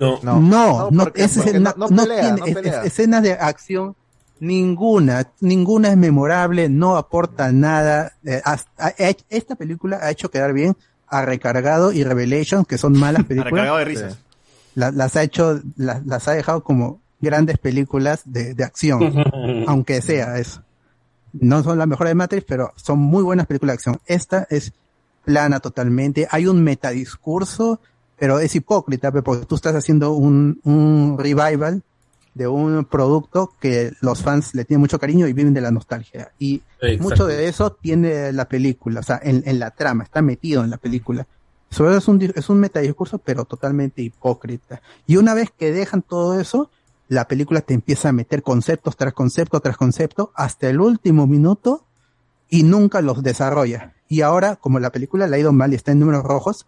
No. 0.00 0.18
No, 0.22 0.40
No, 1.90 2.02
tiene 2.20 2.40
escenas 2.84 3.22
de 3.22 3.32
acción 3.32 3.94
ninguna, 4.40 5.26
ninguna 5.40 5.88
es 5.88 5.96
memorable, 5.96 6.68
no 6.68 6.96
aporta 6.96 7.50
nada. 7.52 8.12
Eh, 8.24 8.40
esta 9.28 9.56
película 9.56 9.98
ha 10.02 10.10
hecho 10.10 10.30
quedar 10.30 10.52
bien 10.52 10.76
a 11.08 11.22
Recargado 11.22 11.90
y 11.92 12.04
Revelation, 12.04 12.64
que 12.64 12.78
son 12.78 12.92
malas 12.98 13.24
películas. 13.28 13.52
Recargado 13.52 13.78
de 13.78 13.84
risas. 13.84 14.18
La- 14.74 14.92
las 14.92 15.16
ha 15.16 15.22
hecho, 15.22 15.60
la- 15.76 16.00
las 16.06 16.28
ha 16.28 16.32
dejado 16.32 16.62
como 16.62 17.00
grandes 17.20 17.58
películas 17.58 18.22
de, 18.26 18.54
de 18.54 18.62
acción, 18.64 19.12
aunque 19.66 20.00
sea 20.02 20.38
eso. 20.38 20.62
No 21.32 21.62
son 21.62 21.78
las 21.78 21.88
mejores 21.88 22.12
de 22.12 22.14
Matrix, 22.14 22.44
pero 22.46 22.72
son 22.76 22.98
muy 23.00 23.22
buenas 23.24 23.46
películas 23.46 23.72
de 23.72 23.74
acción. 23.74 24.00
Esta 24.06 24.46
es 24.50 24.72
plana 25.24 25.58
totalmente. 25.60 26.26
Hay 26.30 26.46
un 26.46 26.62
metadiscurso, 26.62 27.80
pero 28.18 28.38
es 28.40 28.54
hipócrita, 28.54 29.12
porque 29.12 29.46
tú 29.46 29.54
estás 29.54 29.74
haciendo 29.74 30.12
un, 30.12 30.60
un 30.64 31.16
revival 31.18 31.82
de 32.34 32.46
un 32.46 32.84
producto 32.84 33.52
que 33.60 33.92
los 34.00 34.22
fans 34.22 34.54
le 34.54 34.64
tienen 34.64 34.80
mucho 34.80 34.98
cariño 34.98 35.26
y 35.26 35.32
viven 35.32 35.54
de 35.54 35.60
la 35.60 35.70
nostalgia. 35.70 36.30
Y 36.38 36.62
Exacto. 36.80 37.02
mucho 37.02 37.26
de 37.26 37.48
eso 37.48 37.72
tiene 37.72 38.32
la 38.32 38.48
película, 38.48 39.00
o 39.00 39.02
sea, 39.02 39.20
en, 39.22 39.42
en 39.46 39.58
la 39.58 39.72
trama, 39.72 40.04
está 40.04 40.22
metido 40.22 40.62
en 40.62 40.70
la 40.70 40.76
película. 40.76 41.26
Sobre 41.70 41.96
es 41.96 42.08
un, 42.08 42.32
es 42.34 42.48
un 42.48 42.60
metadiscurso, 42.60 43.18
pero 43.18 43.44
totalmente 43.44 44.02
hipócrita. 44.02 44.80
Y 45.06 45.16
una 45.16 45.34
vez 45.34 45.50
que 45.56 45.72
dejan 45.72 46.02
todo 46.02 46.40
eso, 46.40 46.70
la 47.08 47.26
película 47.26 47.60
te 47.60 47.74
empieza 47.74 48.08
a 48.08 48.12
meter 48.12 48.42
conceptos 48.42 48.96
tras 48.96 49.12
concepto 49.12 49.60
tras 49.60 49.76
concepto 49.76 50.32
hasta 50.34 50.68
el 50.68 50.80
último 50.80 51.26
minuto 51.26 51.84
y 52.48 52.62
nunca 52.62 53.02
los 53.02 53.22
desarrolla. 53.22 53.94
Y 54.08 54.22
ahora, 54.22 54.56
como 54.56 54.78
la 54.78 54.90
película 54.90 55.26
le 55.26 55.36
ha 55.36 55.40
ido 55.40 55.52
mal 55.52 55.72
y 55.72 55.76
está 55.76 55.92
en 55.92 56.00
números 56.00 56.24
rojos, 56.24 56.66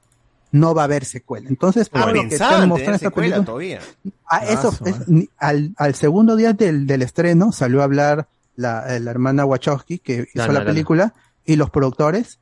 no 0.52 0.74
va 0.74 0.82
a 0.82 0.84
haber 0.86 1.04
secuela. 1.04 1.48
Entonces, 1.48 1.88
Ah, 1.92 2.00
por 2.04 2.14
lo 2.16 2.22
que 2.28 2.34
están 2.34 2.68
mostrando 2.68 2.96
esta 2.96 2.98
secuela 3.08 3.36
película, 3.36 3.44
todavía. 3.46 3.80
a 4.26 4.44
eso, 4.46 4.74
Ah, 4.84 4.88
es- 4.88 5.28
al, 5.38 5.72
al 5.76 5.94
segundo 5.94 6.36
día 6.36 6.52
del, 6.52 6.86
del 6.86 7.02
estreno 7.02 7.52
salió 7.52 7.80
a 7.80 7.84
hablar 7.84 8.28
la, 8.56 8.98
la 8.98 9.10
hermana 9.10 9.44
Wachowski 9.44 9.98
que 9.98 10.26
hizo 10.34 10.52
la 10.52 10.64
película 10.64 11.14
y 11.44 11.56
los 11.56 11.70
productores 11.70 12.38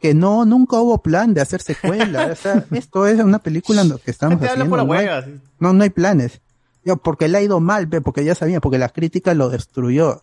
que 0.00 0.14
no, 0.14 0.44
nunca 0.44 0.76
hubo 0.80 1.00
plan 1.00 1.32
de 1.32 1.40
hacer 1.40 1.62
secuela. 1.62 2.26
o 2.32 2.34
sea, 2.34 2.64
esto 2.72 3.06
es 3.06 3.20
una 3.20 3.38
película 3.38 3.84
que 4.04 4.10
estamos 4.10 4.36
habla 4.38 4.48
haciendo. 4.50 4.70
pura 4.70 4.84
no, 4.84 4.92
hay, 4.94 5.40
no, 5.60 5.72
no 5.72 5.82
hay 5.84 5.90
planes. 5.90 6.40
Yo, 6.84 6.96
porque 6.96 7.28
le 7.28 7.38
ha 7.38 7.42
ido 7.42 7.60
mal, 7.60 7.86
ve, 7.86 8.00
porque 8.00 8.24
ya 8.24 8.34
sabía, 8.34 8.60
porque 8.60 8.78
la 8.78 8.88
crítica 8.88 9.34
lo 9.34 9.48
destruyó. 9.50 10.20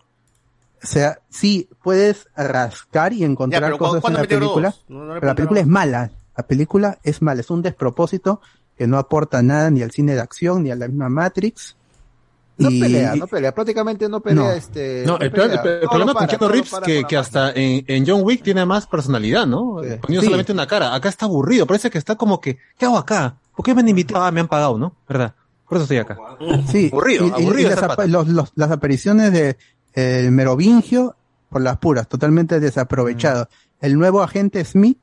O 0.82 0.86
sea, 0.86 1.18
sí, 1.30 1.68
puedes 1.82 2.28
rascar 2.36 3.14
y 3.14 3.24
encontrar 3.24 3.62
Ya, 3.72 3.78
cosas 3.78 3.94
en 3.96 4.00
¿cuándo 4.02 4.18
la 4.20 4.26
película, 4.28 4.74
pero 4.86 5.20
la 5.26 5.34
película 5.34 5.60
es 5.60 5.66
mala. 5.66 6.10
La 6.40 6.46
película 6.46 6.98
es 7.02 7.20
mala, 7.20 7.42
es 7.42 7.50
un 7.50 7.60
despropósito 7.60 8.40
que 8.78 8.86
no 8.86 8.96
aporta 8.96 9.42
nada 9.42 9.70
ni 9.70 9.82
al 9.82 9.90
cine 9.90 10.14
de 10.14 10.20
acción 10.20 10.62
ni 10.62 10.70
a 10.70 10.74
la 10.76 10.88
misma 10.88 11.10
Matrix. 11.10 11.76
No 12.56 12.70
Y- 12.70 12.80
pelea, 12.80 13.14
no 13.14 13.26
pelea, 13.26 13.52
prácticamente 13.54 14.08
no 14.08 14.20
pelea 14.20 14.44
No. 14.44 14.50
este. 14.52 15.04
No, 15.06 15.18
el, 15.18 15.30
peor- 15.30 15.50
el- 15.50 15.60
pelea. 15.60 15.74
el 15.74 15.80
Todo 15.80 15.90
problema 15.90 16.12
lo 16.12 16.18
con 16.18 16.26
para, 16.26 16.38
Keanu 16.38 16.52
Reeves 16.52 16.70
para 16.70 16.86
que, 17.06 17.16
hasta 17.16 17.52
en, 17.52 17.84
en 17.86 18.06
John 18.06 18.20
Wick 18.22 18.42
tiene 18.42 18.64
más 18.64 18.86
personalidad, 18.86 19.46
¿no? 19.46 19.76
Poniendo 19.76 20.20
Sí. 20.20 20.24
solamente 20.24 20.52
una 20.52 20.66
cara. 20.66 20.94
Acá 20.94 21.10
está 21.10 21.26
aburrido, 21.26 21.66
parece 21.66 21.90
que 21.90 21.98
está 21.98 22.16
como 22.16 22.40
que, 22.40 22.58
¿qué 22.78 22.86
hago 22.86 22.96
acá? 22.96 23.36
¿Por 23.54 23.64
qué 23.64 23.74
me 23.74 23.82
han 23.82 23.88
invitado? 23.90 24.24
Ah, 24.24 24.30
me 24.30 24.40
han 24.40 24.48
pagado, 24.48 24.78
¿no? 24.78 24.94
¿Verdad? 25.06 25.34
Por 25.68 25.76
eso 25.76 25.82
estoy 25.84 25.98
acá. 25.98 26.16
Sí, 26.70 26.88
Aburrido, 26.92 27.26
y- 27.26 27.30
aburrido 27.30 27.70
y 27.70 27.74
las, 27.74 28.08
los- 28.08 28.28
los- 28.28 28.52
las 28.54 28.70
apariciones 28.70 29.30
de 29.32 29.56
el 29.92 30.30
Merovingio 30.32 31.16
por 31.50 31.60
las 31.60 31.76
puras, 31.78 32.08
totalmente 32.08 32.60
desaprovechado. 32.60 33.48
El 33.80 33.98
nuevo 33.98 34.22
agente 34.22 34.64
Smith 34.64 34.98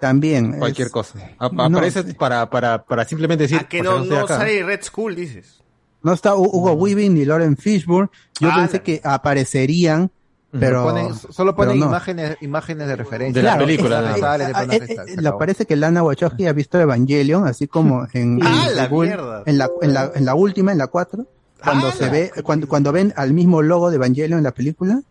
también. 0.00 0.58
Cualquier 0.58 0.86
es- 0.86 0.92
cosa. 0.92 1.18
A- 1.38 1.48
no, 1.50 1.64
aparece 1.64 2.02
para, 2.14 2.48
para, 2.50 2.82
para 2.84 3.04
simplemente 3.04 3.44
decir, 3.44 3.58
Ah, 3.60 3.68
que 3.68 3.78
"Por 3.84 3.86
no, 3.86 4.04
no 4.04 4.18
acá". 4.20 4.38
sale 4.38 4.62
Red 4.64 4.80
School, 4.82 5.14
dices. 5.14 5.60
No 6.02 6.12
está 6.14 6.34
Hu- 6.34 6.48
Hugo 6.52 6.72
Weaving 6.72 7.14
ni 7.14 7.24
Lauren 7.26 7.56
Fishburne. 7.56 8.08
Yo 8.40 8.48
Ah, 8.50 8.56
pensé 8.56 8.80
que 8.80 9.00
aparecerían, 9.04 10.10
pero 10.58 10.84
Ponen- 10.90 11.14
solo 11.14 11.54
ponen 11.54 11.74
pero 11.74 11.84
no. 11.84 11.86
imágenes, 11.90 12.36
imágenes 12.40 12.88
de 12.88 12.96
referencia. 12.96 13.40
De 13.40 13.44
la 13.46 13.52
Claro, 13.52 13.66
película, 13.66 13.98
es- 14.00 14.10
más. 14.10 14.20
Sale 14.20 14.46
de 14.46 15.28
eh, 15.28 15.32
parece 15.38 15.66
que 15.66 15.76
Lana 15.76 16.02
Wachowski 16.02 16.46
ha 16.46 16.52
visto 16.52 16.80
Evangelion, 16.80 17.46
así 17.46 17.68
como 17.68 18.06
en, 18.14 18.40
¡Ah, 18.42 18.66
en 18.70 18.76
la 18.76 18.88
mierda! 18.88 19.42
en 19.46 19.58
la, 19.58 19.70
en 19.82 19.94
la, 19.94 20.10
en 20.14 20.24
la 20.24 20.34
última, 20.34 20.72
en 20.72 20.78
la 20.78 20.86
4, 20.86 21.26
cuando 21.62 21.88
¡Ah, 21.88 21.92
se 21.92 22.08
ve, 22.08 22.32
cuando, 22.42 22.66
cuando 22.66 22.90
ven 22.92 23.12
al 23.16 23.34
mismo 23.34 23.60
logo 23.60 23.90
de 23.90 23.96
Evangelion 23.96 24.38
en 24.38 24.44
la 24.44 24.52
película, 24.52 25.02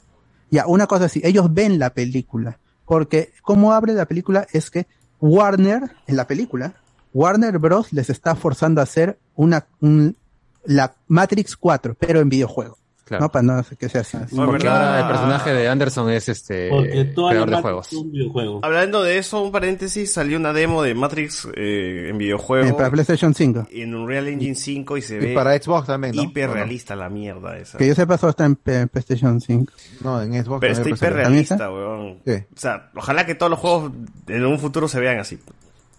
ya, 0.50 0.66
una 0.66 0.88
cosa 0.88 1.06
así, 1.06 1.22
ellos 1.24 1.54
ven 1.54 1.78
la 1.78 1.92
película, 1.92 2.58
porque 2.90 3.32
como 3.44 3.72
abre 3.72 3.94
la 3.94 4.06
película 4.08 4.48
es 4.52 4.72
que 4.72 4.88
Warner, 5.22 5.92
en 6.08 6.16
la 6.16 6.26
película, 6.26 6.74
Warner 7.14 7.60
Bros. 7.60 7.94
les 7.94 8.10
está 8.10 8.34
forzando 8.36 8.82
a 8.82 8.86
hacer 8.86 9.20
una, 9.36 9.68
un- 9.80 10.18
la 10.66 10.96
Matrix 11.08 11.56
4, 11.56 11.96
pero 12.00 12.20
en 12.20 12.30
videojuego. 12.30 12.80
Claro. 13.10 13.24
¿no? 13.26 13.32
Para 13.32 13.44
no 13.44 13.64
que 13.78 13.90
sea 13.90 14.02
así. 14.02 14.18
Porque 14.36 14.68
ahora 14.68 15.02
el 15.02 15.08
personaje 15.08 15.54
de 15.54 15.68
Anderson 15.68 16.10
es 16.12 16.30
este 16.30 16.70
creador 16.70 17.50
de 17.50 17.62
juegos. 17.62 17.88
es 17.88 17.94
un 17.94 18.12
videojuego. 18.12 18.60
Hablando 18.64 19.04
de 19.04 19.18
eso, 19.18 19.42
un 19.42 19.52
paréntesis, 19.52 20.14
salió 20.14 20.38
una 20.38 20.54
demo 20.54 20.82
de 20.84 20.94
Matrix 20.96 21.48
eh, 21.56 22.08
en 22.10 22.18
videojuego. 22.18 22.68
Eh, 22.68 22.74
para 22.74 22.92
PlayStation 22.92 23.34
5. 23.34 23.68
en 23.72 23.96
Unreal 23.96 24.28
Engine 24.28 24.56
5 24.56 24.98
y 24.98 25.02
se 25.02 25.16
Y 25.16 25.20
ve 25.20 25.34
para 25.34 25.58
Xbox 25.62 25.88
también, 25.88 26.16
¿no? 26.16 26.22
hiper 26.24 26.46
¿O 26.46 26.48
no? 26.50 26.54
realista 26.54 26.96
la 26.96 27.10
mierda 27.10 27.58
esa. 27.58 27.78
Que 27.78 27.88
yo 27.88 27.96
sepa, 27.96 28.18
solo 28.18 28.30
está 28.30 28.46
en 28.46 28.56
PlayStation 28.56 29.42
5. 29.42 29.74
No, 30.04 30.22
en 30.22 30.34
Xbox. 30.44 30.60
Pero 30.62 30.72
está 30.74 30.84
también 30.84 30.96
hiper 30.96 31.10
parece. 31.14 31.30
realista, 31.30 31.72
weón. 31.72 32.18
Sí. 32.26 32.32
O 32.34 32.60
sea, 32.60 32.90
ojalá 32.96 33.26
que 33.26 33.36
todos 33.36 33.50
los 33.50 33.60
juegos 33.60 33.92
en 34.28 34.46
un 34.46 34.60
futuro 34.60 34.88
se 34.88 35.00
vean 35.00 35.20
así. 35.20 35.40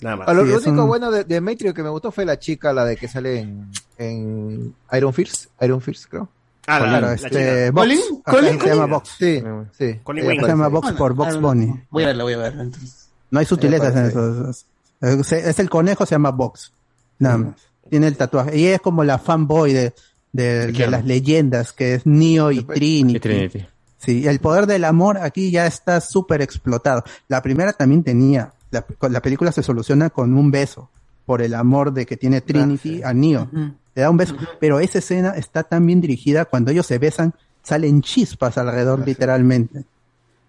Nada 0.03 0.17
más. 0.17 0.29
Ah, 0.29 0.33
lo 0.33 0.45
Sí, 0.45 0.49
lo 0.51 0.57
es 0.59 0.67
único 0.67 0.83
un- 0.85 0.89
bueno 0.89 1.11
de, 1.11 1.25
de 1.25 1.41
Matrix 1.43 1.75
que 1.75 1.83
me 1.83 1.91
gustó 1.91 2.11
fue 2.11 2.25
la 2.25 2.39
chica, 2.39 2.73
la 2.73 2.87
de 2.87 2.97
que 2.97 3.07
sale 3.07 3.41
en, 3.41 3.71
en 3.99 4.75
Iron 4.93 5.13
Fist, 5.13 5.51
Iron 5.61 5.81
Fist, 5.83 6.07
creo. 6.09 6.29
Ah, 6.71 6.79
la, 6.81 6.87
Claro, 6.89 7.07
la 7.09 7.15
este, 7.15 7.29
chica. 7.29 7.71
Box. 7.73 7.87
¿Colin? 7.87 8.01
Acá 8.25 8.31
¿Colin? 8.33 8.61
se 8.61 8.67
llama 8.69 8.87
Box. 8.87 9.09
Sí, 9.19 9.43
sí. 9.79 10.01
Colin 10.03 10.27
Wing. 10.27 10.41
Se 10.41 10.47
llama. 10.47 10.69
Box 10.69 10.93
por 10.93 11.15
Box 11.15 11.35
Ah, 11.35 11.39
Bunny. 11.39 11.75
Voy 11.91 12.03
a 12.05 12.07
verla, 12.07 12.23
voy 12.25 12.33
a 12.35 12.39
ver. 12.39 12.53
Entonces. 12.53 13.09
No 13.31 13.39
hay 13.41 13.47
sutilezas 13.47 13.89
en 13.89 14.13
parece. 14.13 14.51
eso. 15.11 15.37
Es, 15.37 15.59
el 15.59 15.71
conejo, 15.71 16.07
se 16.07 16.15
llama 16.15 16.31
Box. 16.31 16.73
Nada 17.19 17.39
más. 17.39 17.55
Tiene 17.89 18.07
el 18.07 18.17
tatuaje. 18.17 18.57
Y 18.57 18.67
es 18.67 18.81
como 18.81 19.03
la 19.05 19.19
fanboy 19.19 19.73
de, 19.73 19.93
de, 20.33 20.87
las 20.89 21.05
leyendas, 21.05 21.73
que 21.73 21.95
es 21.95 22.07
Neo 22.07 22.53
y 22.53 22.63
Trinity. 22.63 23.17
Y 23.17 23.21
Trinity. 23.21 23.67
Sí, 23.99 24.27
el 24.27 24.39
poder 24.41 24.67
del 24.67 24.85
amor 24.85 25.19
aquí 25.19 25.51
ya 25.51 25.67
está 25.67 26.01
súper 26.01 26.41
explotado. 26.41 27.03
La 27.29 27.43
primera 27.43 27.73
también 27.73 28.03
tenía. 28.05 28.53
La, 28.71 28.85
la 29.09 29.21
película 29.21 29.51
se 29.53 29.63
soluciona 29.63 30.11
con 30.11 30.33
un 30.37 30.51
beso. 30.51 30.89
Por 31.31 31.42
el 31.42 31.55
amor 31.55 31.92
de 31.92 32.07
que 32.07 32.17
tiene 32.17 32.41
Trinity 32.41 33.05
a 33.05 33.15
Neo. 33.15 33.49
Le 33.94 34.02
da 34.02 34.10
un 34.10 34.17
beso. 34.17 34.34
Pero 34.59 34.81
esa 34.81 34.99
escena 34.99 35.34
está 35.36 35.62
tan 35.62 35.86
bien 35.86 36.00
dirigida. 36.00 36.44
Cuando 36.44 36.73
ellos 36.73 36.86
se 36.86 36.99
besan, 36.99 37.34
salen 37.62 38.02
chispas 38.02 38.59
alrededor, 38.59 39.07
literalmente. 39.07 39.84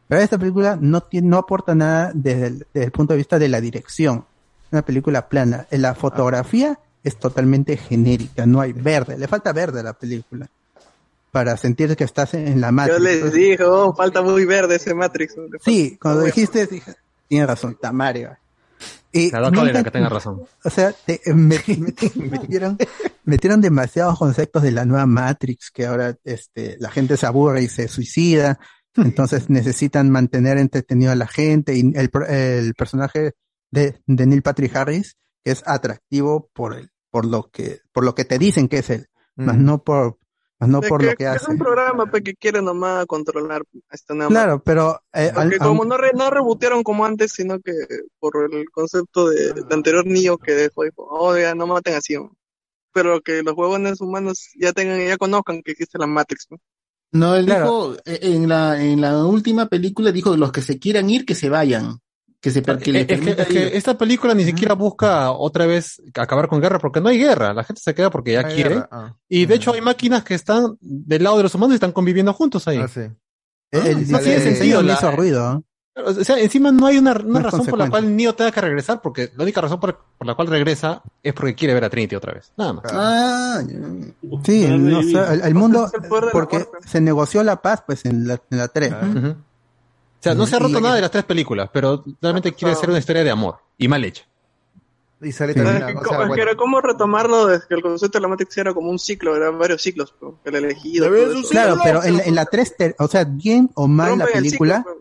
Pero 0.07 0.21
esta 0.21 0.39
película 0.39 0.79
no 0.81 1.01
tiene, 1.01 1.27
no 1.27 1.37
aporta 1.37 1.75
nada 1.75 2.09
desde 2.15 2.47
el, 2.47 2.65
desde 2.73 2.85
el 2.85 2.91
punto 2.91 3.13
de 3.13 3.17
vista 3.17 3.37
de 3.37 3.47
la 3.47 3.61
dirección. 3.61 4.25
Una 4.71 4.81
película 4.81 5.29
plana. 5.29 5.67
La 5.69 5.93
fotografía 5.93 6.79
es 7.03 7.15
totalmente 7.17 7.77
genérica. 7.77 8.47
No 8.47 8.59
hay 8.59 8.73
verde. 8.73 9.19
Le 9.19 9.27
falta 9.27 9.53
verde 9.53 9.81
a 9.81 9.83
la 9.83 9.93
película. 9.93 10.49
Para 11.29 11.57
sentir 11.57 11.95
que 11.95 12.05
estás 12.05 12.33
en 12.33 12.59
la 12.59 12.69
Yo 12.69 12.73
Matrix. 12.73 12.99
les 13.01 13.15
Entonces, 13.17 13.39
dije, 13.39 13.63
oh, 13.65 13.93
falta 13.93 14.23
muy 14.23 14.45
verde 14.45 14.77
ese 14.77 14.95
Matrix. 14.95 15.35
Sí, 15.63 15.99
cuando 16.01 16.23
dijiste, 16.23 16.65
dije, 16.65 16.95
tiene 17.27 17.45
razón, 17.45 17.77
Tamario. 17.79 18.35
No 19.51 19.59
cólera 19.59 19.79
intent- 19.79 19.83
que 19.85 19.91
tenga 19.91 20.09
razón. 20.09 20.41
O 20.63 20.69
sea, 20.69 20.93
te- 20.93 21.21
meti- 21.33 22.15
metieron, 22.15 22.77
metieron 23.25 23.61
demasiados 23.61 24.17
conceptos 24.17 24.63
de 24.63 24.71
la 24.71 24.85
nueva 24.85 25.05
Matrix, 25.05 25.71
que 25.71 25.85
ahora 25.85 26.15
este, 26.23 26.77
la 26.79 26.89
gente 26.91 27.17
se 27.17 27.25
aburre 27.25 27.63
y 27.63 27.67
se 27.67 27.87
suicida, 27.87 28.59
entonces 28.95 29.49
necesitan 29.49 30.09
mantener 30.09 30.57
entretenido 30.57 31.11
a 31.11 31.15
la 31.15 31.27
gente, 31.27 31.75
y 31.75 31.81
el, 31.95 32.09
el 32.29 32.73
personaje 32.75 33.33
de, 33.71 34.01
de 34.05 34.25
Neil 34.25 34.41
Patrick 34.41 34.75
Harris 34.75 35.15
es 35.43 35.63
atractivo 35.65 36.49
por 36.53 36.75
el, 36.75 36.89
por 37.09 37.25
lo 37.25 37.49
que, 37.51 37.79
por 37.91 38.03
lo 38.05 38.15
que 38.15 38.25
te 38.25 38.37
dicen 38.37 38.67
que 38.67 38.79
es 38.79 38.89
él, 38.89 39.07
más 39.35 39.57
no 39.57 39.83
por, 39.83 40.17
no 40.67 40.81
Es 40.81 40.89
por 40.89 40.99
que- 41.01 41.05
lo 41.07 41.15
que 41.15 41.23
Es 41.23 41.29
hace. 41.29 41.51
un 41.51 41.57
programa 41.57 42.05
pe, 42.05 42.21
que 42.23 42.33
quiere 42.35 42.61
nomás 42.61 43.05
controlar 43.05 43.63
a 43.89 43.95
esta 43.95 44.13
nueva 44.13 44.29
Claro, 44.29 44.61
pero 44.63 45.01
eh, 45.13 45.31
Porque 45.33 45.55
al- 45.55 45.59
como 45.67 45.83
al- 45.83 45.89
no, 45.89 45.97
re, 45.97 46.11
no 46.13 46.29
rebotearon 46.29 46.83
como 46.83 47.05
antes, 47.05 47.31
sino 47.31 47.59
que 47.59 47.71
por 48.19 48.33
el 48.51 48.69
concepto 48.71 49.29
de, 49.29 49.53
del 49.53 49.65
anterior 49.71 50.05
Neo 50.05 50.37
que 50.37 50.53
dejó, 50.53 50.83
dijo, 50.83 51.07
oh, 51.09 51.37
ya 51.37 51.55
no 51.55 51.67
maten 51.67 51.95
así. 51.95 52.13
¿no? 52.15 52.35
Pero 52.93 53.21
que 53.21 53.41
los 53.43 53.55
huevones 53.55 54.01
humanos 54.01 54.49
ya 54.59 54.73
tengan, 54.73 54.99
ya 55.05 55.17
conozcan 55.17 55.61
que 55.63 55.71
existe 55.71 55.97
la 55.97 56.07
Matrix. 56.07 56.47
¿no? 56.49 56.57
No, 57.13 57.35
él 57.35 57.45
Claro. 57.45 57.63
dijo, 57.63 57.95
eh, 58.05 58.19
en 58.21 58.47
la, 58.47 58.81
en 58.81 59.01
la 59.01 59.25
última 59.25 59.67
película 59.67 60.11
dijo, 60.11 60.37
los 60.37 60.51
que 60.51 60.61
se 60.61 60.79
quieran 60.79 61.09
ir, 61.09 61.25
que 61.25 61.35
se 61.35 61.49
vayan. 61.49 61.99
Que 62.41 62.49
se 62.49 62.63
que 62.63 62.91
le 62.91 63.01
Es 63.01 63.07
que, 63.47 63.67
es 63.67 63.73
esta 63.75 63.97
película 63.97 64.33
ni 64.33 64.43
siquiera 64.43 64.73
busca 64.73 65.31
otra 65.31 65.67
vez 65.67 66.01
acabar 66.15 66.47
con 66.47 66.59
guerra, 66.59 66.79
porque 66.79 66.99
no 66.99 67.09
hay 67.09 67.19
guerra. 67.19 67.53
La 67.53 67.63
gente 67.63 67.81
se 67.83 67.93
queda 67.93 68.09
porque 68.09 68.33
ya 68.33 68.45
Hay 68.45 68.55
quiere. 68.55 68.83
ah. 68.89 69.15
Y 69.29 69.45
de 69.45 69.55
hecho 69.55 69.73
hay 69.73 69.81
máquinas 69.81 70.23
que 70.23 70.33
están 70.33 70.75
del 70.81 71.23
lado 71.23 71.37
de 71.37 71.43
los 71.43 71.53
humanos 71.53 71.73
y 71.73 71.75
están 71.75 71.91
conviviendo 71.91 72.33
juntos 72.33 72.67
ahí. 72.67 72.79
Ah, 72.79 72.87
sí. 72.87 73.01
el 73.71 74.11
no 74.11 74.19
tiene 74.19 74.39
sentido. 74.39 74.81
hizo 74.83 75.11
ruido. 75.11 75.53
¿eh? 75.53 75.61
O 76.03 76.23
sea, 76.23 76.39
encima 76.39 76.71
no 76.71 76.87
hay 76.87 76.97
una, 76.97 77.11
una 77.11 77.23
No 77.23 77.37
es 77.39 77.43
razón 77.43 77.65
por 77.65 77.77
la 77.77 77.89
cual 77.89 78.15
Neo 78.15 78.33
tenga 78.33 78.51
que 78.51 78.61
regresar, 78.61 79.01
porque 79.01 79.29
la 79.35 79.43
única 79.43 79.59
razón 79.59 79.79
por, 79.79 79.99
por 80.17 80.25
la 80.25 80.35
cual 80.35 80.47
regresa 80.47 81.03
es 81.21 81.33
porque 81.33 81.53
quiere 81.53 81.73
ver 81.73 81.83
a 81.83 81.89
Trinity 81.89 82.15
otra 82.15 82.33
vez. 82.33 82.53
Nada 82.57 82.73
más. 82.73 82.85
Ah, 82.91 83.61
Sí, 84.43 84.67
no, 84.67 84.99
o 84.99 85.03
sea, 85.03 85.33
el, 85.33 85.41
el 85.41 85.53
mundo, 85.53 85.91
porque 86.31 86.65
se 86.87 87.01
negoció 87.01 87.43
la 87.43 87.61
paz, 87.61 87.83
pues 87.85 88.05
en 88.05 88.25
la, 88.25 88.41
en 88.49 88.57
la 88.57 88.67
3. 88.69 88.93
Ujú. 88.93 89.35
O 90.21 90.23
sea, 90.23 90.35
no 90.35 90.45
se 90.45 90.55
ha 90.55 90.59
roto 90.59 90.79
nada 90.79 90.95
de 90.95 91.01
las 91.01 91.09
tres 91.11 91.23
películas, 91.25 91.69
pero 91.73 92.03
realmente 92.21 92.53
quiere 92.53 92.73
hacer 92.73 92.89
una 92.89 92.99
historia 92.99 93.23
de 93.23 93.31
amor 93.31 93.55
y 93.77 93.87
mal 93.87 94.03
hecha. 94.05 94.23
Y 95.19 95.31
sale 95.31 95.53
Sí. 95.53 95.59
Es 95.59 95.65
también, 95.65 95.87
que, 95.87 95.93
o 95.93 95.95
como- 95.97 96.09
sea, 96.09 96.17
es 96.17 96.21
que 96.23 96.27
bueno, 96.29 96.43
era 96.43 96.55
como 96.55 96.81
retomarlo 96.81 97.45
desde 97.47 97.67
que 97.67 97.73
el 97.75 97.81
concepto 97.81 98.17
de 98.17 98.21
la 98.21 98.27
Matrix 98.27 98.57
era 98.57 98.73
como 98.73 98.89
un 98.89 98.99
ciclo, 98.99 99.35
eran 99.35 99.57
varios 99.59 99.81
ciclos, 99.81 100.13
el 100.45 100.55
elegido. 100.55 101.07
todo 101.07 101.39
eso. 101.39 101.49
Claro, 101.49 101.77
pero 101.83 102.03
en, 102.03 102.17
la- 102.17 102.23
en 102.23 102.35
la 102.35 102.45
3, 102.45 102.77
te- 102.77 102.95
o 102.99 103.07
sea, 103.07 103.23
bien 103.23 103.69
o 103.75 103.87
mal 103.87 104.17
la 104.19 104.25
película, 104.25 104.77
ciclo, 104.77 104.97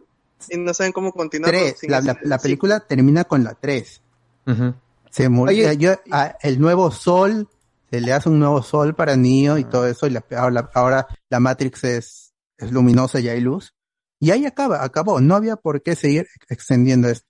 y 0.49 0.57
no 0.59 0.73
saben 0.75 0.93
cómo 0.93 1.13
continuar. 1.13 1.51
3, 1.51 1.79
sin 1.79 1.91
la, 1.91 2.39
película 2.39 2.81
termina 2.81 3.25
con 3.25 3.45
la 3.45 3.55
3. 3.55 4.01
Ujú. 4.47 4.75
Se 5.11 5.29
murió, 5.29 5.69
Oye, 5.69 5.77
yo- 5.77 5.95
a- 6.11 6.37
el 6.43 6.61
nuevo 6.61 6.91
sol, 6.91 7.49
se 7.91 8.01
le 8.01 8.13
hace 8.13 8.29
un 8.31 8.39
nuevo 8.39 8.63
sol 8.63 8.95
para 8.95 9.17
Neo 9.17 9.59
y 9.59 9.65
todo 9.65 9.87
eso, 9.87 10.07
y 10.07 10.11
la- 10.11 10.25
ahora, 10.39 10.71
ahora 10.75 11.07
la 11.29 11.41
Matrix 11.41 11.85
es, 11.85 12.33
es 12.59 12.73
luminosa 12.73 13.21
y 13.21 13.29
hay 13.29 13.41
luz. 13.41 13.75
Y 14.21 14.31
ahí 14.33 14.45
acaba, 14.47 14.85
acabó. 14.85 15.21
No 15.21 15.35
había 15.35 15.57
por 15.57 15.83
qué 15.83 15.97
seguir 15.97 16.29
extendiendo 16.49 17.09
esto. 17.09 17.27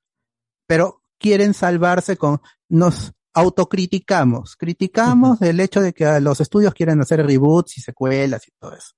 Pero 0.66 1.02
quieren 1.18 1.54
salvarse 1.54 2.16
con, 2.16 2.40
nos 2.68 3.12
autocriticamos, 3.32 4.56
criticamos 4.56 5.40
el 5.42 5.60
hecho 5.60 5.80
de 5.80 5.92
que 5.92 6.20
los 6.20 6.40
estudios 6.40 6.74
quieren 6.74 7.00
hacer 7.00 7.24
reboots 7.24 7.78
y 7.78 7.80
secuelas 7.80 8.46
y 8.48 8.50
todo 8.58 8.74
eso. 8.74 8.92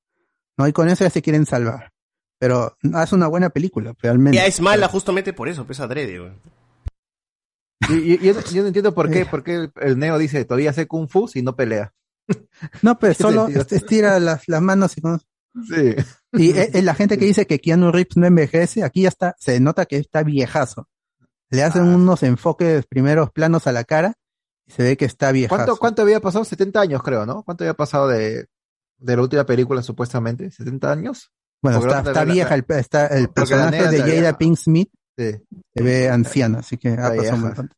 ¿No? 0.56 0.66
Y 0.66 0.72
con 0.72 0.88
eso 0.88 1.04
ya 1.04 1.10
se 1.10 1.22
quieren 1.22 1.44
salvar. 1.46 1.92
Pero 2.38 2.76
no, 2.82 3.00
es 3.02 3.12
una 3.12 3.28
buena 3.28 3.50
película, 3.50 3.94
realmente. 4.00 4.36
Ya 4.36 4.46
es 4.46 4.60
mala 4.60 4.88
justamente 4.88 5.32
por 5.32 5.48
eso, 5.48 5.64
pues 5.66 5.78
adrede, 5.80 6.18
güey. 6.18 6.32
Y, 7.90 8.14
y- 8.14 8.18
yo, 8.18 8.40
yo 8.52 8.62
no 8.62 8.68
entiendo 8.68 8.94
por 8.94 9.10
qué, 9.10 9.26
por 9.26 9.42
qué 9.44 9.54
el, 9.54 9.72
el 9.80 9.98
Neo 9.98 10.18
dice 10.18 10.44
todavía 10.44 10.72
sé 10.72 10.86
Kung 10.86 11.08
Fu 11.08 11.28
si 11.28 11.42
no 11.42 11.54
pelea. 11.56 11.92
No, 12.80 12.98
pues 12.98 13.16
¿Qué 13.18 13.22
solo 13.22 13.48
estira 13.48 14.18
las, 14.20 14.48
las 14.48 14.62
manos 14.62 14.96
y 14.96 15.00
no- 15.02 15.18
Sí. 15.68 15.94
Y 16.32 16.50
eh, 16.50 16.70
eh, 16.74 16.82
la 16.82 16.94
gente 16.94 17.18
que 17.18 17.26
dice 17.26 17.46
que 17.46 17.58
Keanu 17.60 17.92
Reeves 17.92 18.16
no 18.16 18.26
envejece, 18.26 18.82
aquí 18.84 19.02
ya 19.02 19.08
está, 19.08 19.34
se 19.38 19.60
nota 19.60 19.84
que 19.86 19.96
está 19.96 20.22
viejazo. 20.22 20.88
Le 21.50 21.62
hacen 21.62 21.82
Ah. 21.82 21.96
unos 21.96 22.22
enfoques, 22.22 22.86
primeros 22.86 23.30
planos 23.30 23.66
a 23.66 23.72
la 23.72 23.84
cara, 23.84 24.14
y 24.66 24.72
se 24.72 24.82
ve 24.82 24.96
que 24.96 25.04
está 25.04 25.30
viejazo. 25.32 25.56
¿Cuánto, 25.56 25.76
¿Cuánto 25.76 26.02
había 26.02 26.20
pasado? 26.20 26.44
70 26.44 26.80
años, 26.80 27.02
creo, 27.02 27.26
¿no? 27.26 27.42
¿Cuánto 27.42 27.64
había 27.64 27.74
pasado 27.74 28.08
de, 28.08 28.46
de 28.98 29.16
la 29.16 29.22
última 29.22 29.44
película, 29.44 29.82
supuestamente? 29.82 30.50
¿70 30.50 30.84
años? 30.90 31.30
Bueno, 31.60 31.78
está, 31.78 32.24
vieja, 32.24 32.54
el, 32.54 32.64
está 32.68 33.06
el 33.08 33.28
personaje 33.28 33.88
de 33.88 33.98
Jada. 34.00 34.38
Pink 34.38 34.56
Smith 34.56 34.90
Sí. 35.16 35.32
se 35.74 35.82
ve 35.82 36.08
anciana, 36.08 36.60
así 36.60 36.78
que 36.78 36.88
ha 36.94 37.14
pasado. 37.14 37.68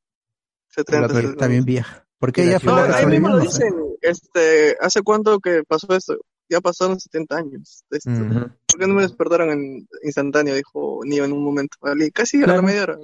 70, 0.68 1.20
Está- 1.20 1.46
bien 1.48 1.64
vieja. 1.64 2.06
Porque 2.18 2.44
ella 2.44 2.60
fue 2.60 2.72
No, 2.72 2.80
la 2.80 2.86
que 2.88 2.94
ahí 2.94 3.06
mismo 3.06 3.38
dicen, 3.38 3.74
este, 4.00 4.76
¿hace 4.80 5.02
cuánto 5.02 5.40
que 5.40 5.62
pasó 5.68 5.94
esto? 5.94 6.16
Ya 6.48 6.60
pasaron 6.60 7.00
70 7.00 7.36
años. 7.36 7.84
Mm. 8.04 8.38
¿Por 8.66 8.78
qué 8.78 8.86
no 8.86 8.94
me 8.94 9.02
despertaron 9.02 9.50
en 9.50 9.88
instantáneo? 10.02 10.54
Dijo 10.54 11.00
Neo 11.04 11.24
en 11.24 11.32
un 11.32 11.42
momento. 11.42 11.76
Casi 12.12 12.42
a 12.42 12.46
la 12.46 12.62
media 12.62 12.82
hora. 12.82 12.96
de. 12.96 13.02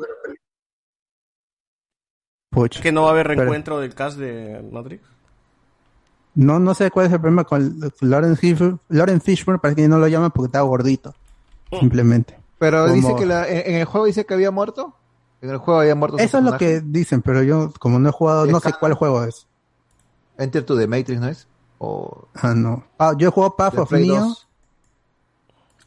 Puch. 2.50 2.80
que 2.80 2.90
no 2.92 3.02
va 3.02 3.08
a 3.08 3.12
haber 3.12 3.26
Pero- 3.28 3.40
reencuentro 3.42 3.80
del 3.80 3.94
cast 3.94 4.18
de 4.18 4.60
Matrix. 4.72 5.04
No, 6.34 6.58
no 6.58 6.74
sé 6.74 6.90
cuál 6.90 7.06
es 7.06 7.12
el 7.12 7.20
problema 7.20 7.44
con 7.44 7.78
Lawrence 8.00 8.40
Fishburne. 9.20 9.58
Parece 9.58 9.82
que 9.82 9.88
no 9.88 9.98
lo 9.98 10.08
llaman 10.08 10.30
porque 10.32 10.46
estaba 10.46 10.66
gordito. 10.66 11.14
Simplemente. 11.78 12.36
Pero 12.58 12.82
Como- 12.82 12.94
dice 12.94 13.14
que 13.16 13.26
la- 13.26 13.48
en, 13.48 13.74
en 13.74 13.80
el 13.80 13.84
juego 13.84 14.06
dice 14.06 14.26
que 14.26 14.34
había 14.34 14.50
muerto. 14.50 14.94
En 15.40 15.50
el 15.50 15.56
juego 15.58 15.80
había 15.80 15.94
muerto. 15.94 16.18
Eso 16.18 16.38
es 16.38 16.44
lo 16.44 16.58
que 16.58 16.80
dicen, 16.84 17.22
pero 17.22 17.42
yo, 17.42 17.72
como 17.78 17.98
no 17.98 18.08
he 18.08 18.12
jugado, 18.12 18.46
no 18.46 18.60
sé 18.60 18.72
cuál 18.78 18.94
juego 18.94 19.24
es. 19.24 19.46
Enter 20.36 20.64
to 20.64 20.76
the 20.76 20.86
Matrix, 20.86 21.20
¿no 21.20 21.28
es? 21.28 21.46
O 21.82 22.28
Ah, 22.34 22.54
no. 22.54 22.84
Ah, 22.98 23.14
yo 23.16 23.28
he 23.28 23.30
jugado 23.30 23.56
Path 23.56 23.78
of 23.78 23.90
Neo 23.92 24.16
2. 24.26 24.46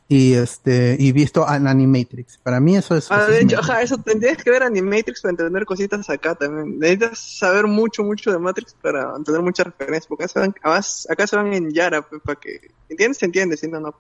y 0.10 0.34
este 0.34 0.96
y 1.00 1.12
visto 1.12 1.48
an 1.48 1.68
Animatrix. 1.68 2.38
Para 2.38 2.60
mí 2.60 2.76
eso 2.76 2.96
es. 2.96 3.12
Ah, 3.12 3.22
eso 3.22 3.28
de 3.32 3.38
es 3.38 3.44
hecho, 3.44 3.56
Matrix. 3.58 3.70
ajá, 3.70 3.82
eso 3.84 3.98
tendrías 4.00 4.38
que 4.44 4.50
ver 4.50 4.64
Animatrix 4.64 5.22
para 5.22 5.32
entender 5.32 5.66
cositas 5.66 6.10
acá 6.10 6.36
también. 6.36 6.80
Necesitas 6.80 7.20
saber 7.20 7.68
mucho, 7.68 8.04
mucho 8.04 8.32
de 8.32 8.40
Matrix 8.40 8.74
para 8.82 9.16
entender 9.16 9.42
muchas 9.44 9.68
referencias, 9.68 10.08
porque 10.08 10.24
acá 10.26 10.34
se 10.34 10.40
van, 10.40 10.56
además, 10.64 11.08
acá 11.10 11.28
se 11.28 11.36
van 11.36 11.54
en 11.54 11.72
Yara, 11.72 12.02
pues, 12.02 12.22
para 12.24 12.40
que... 12.40 12.72
¿Entiendes? 12.90 13.18
Se 13.20 13.26
entiende, 13.26 13.56
si 13.56 13.68
no, 13.68 13.80
no. 13.80 13.94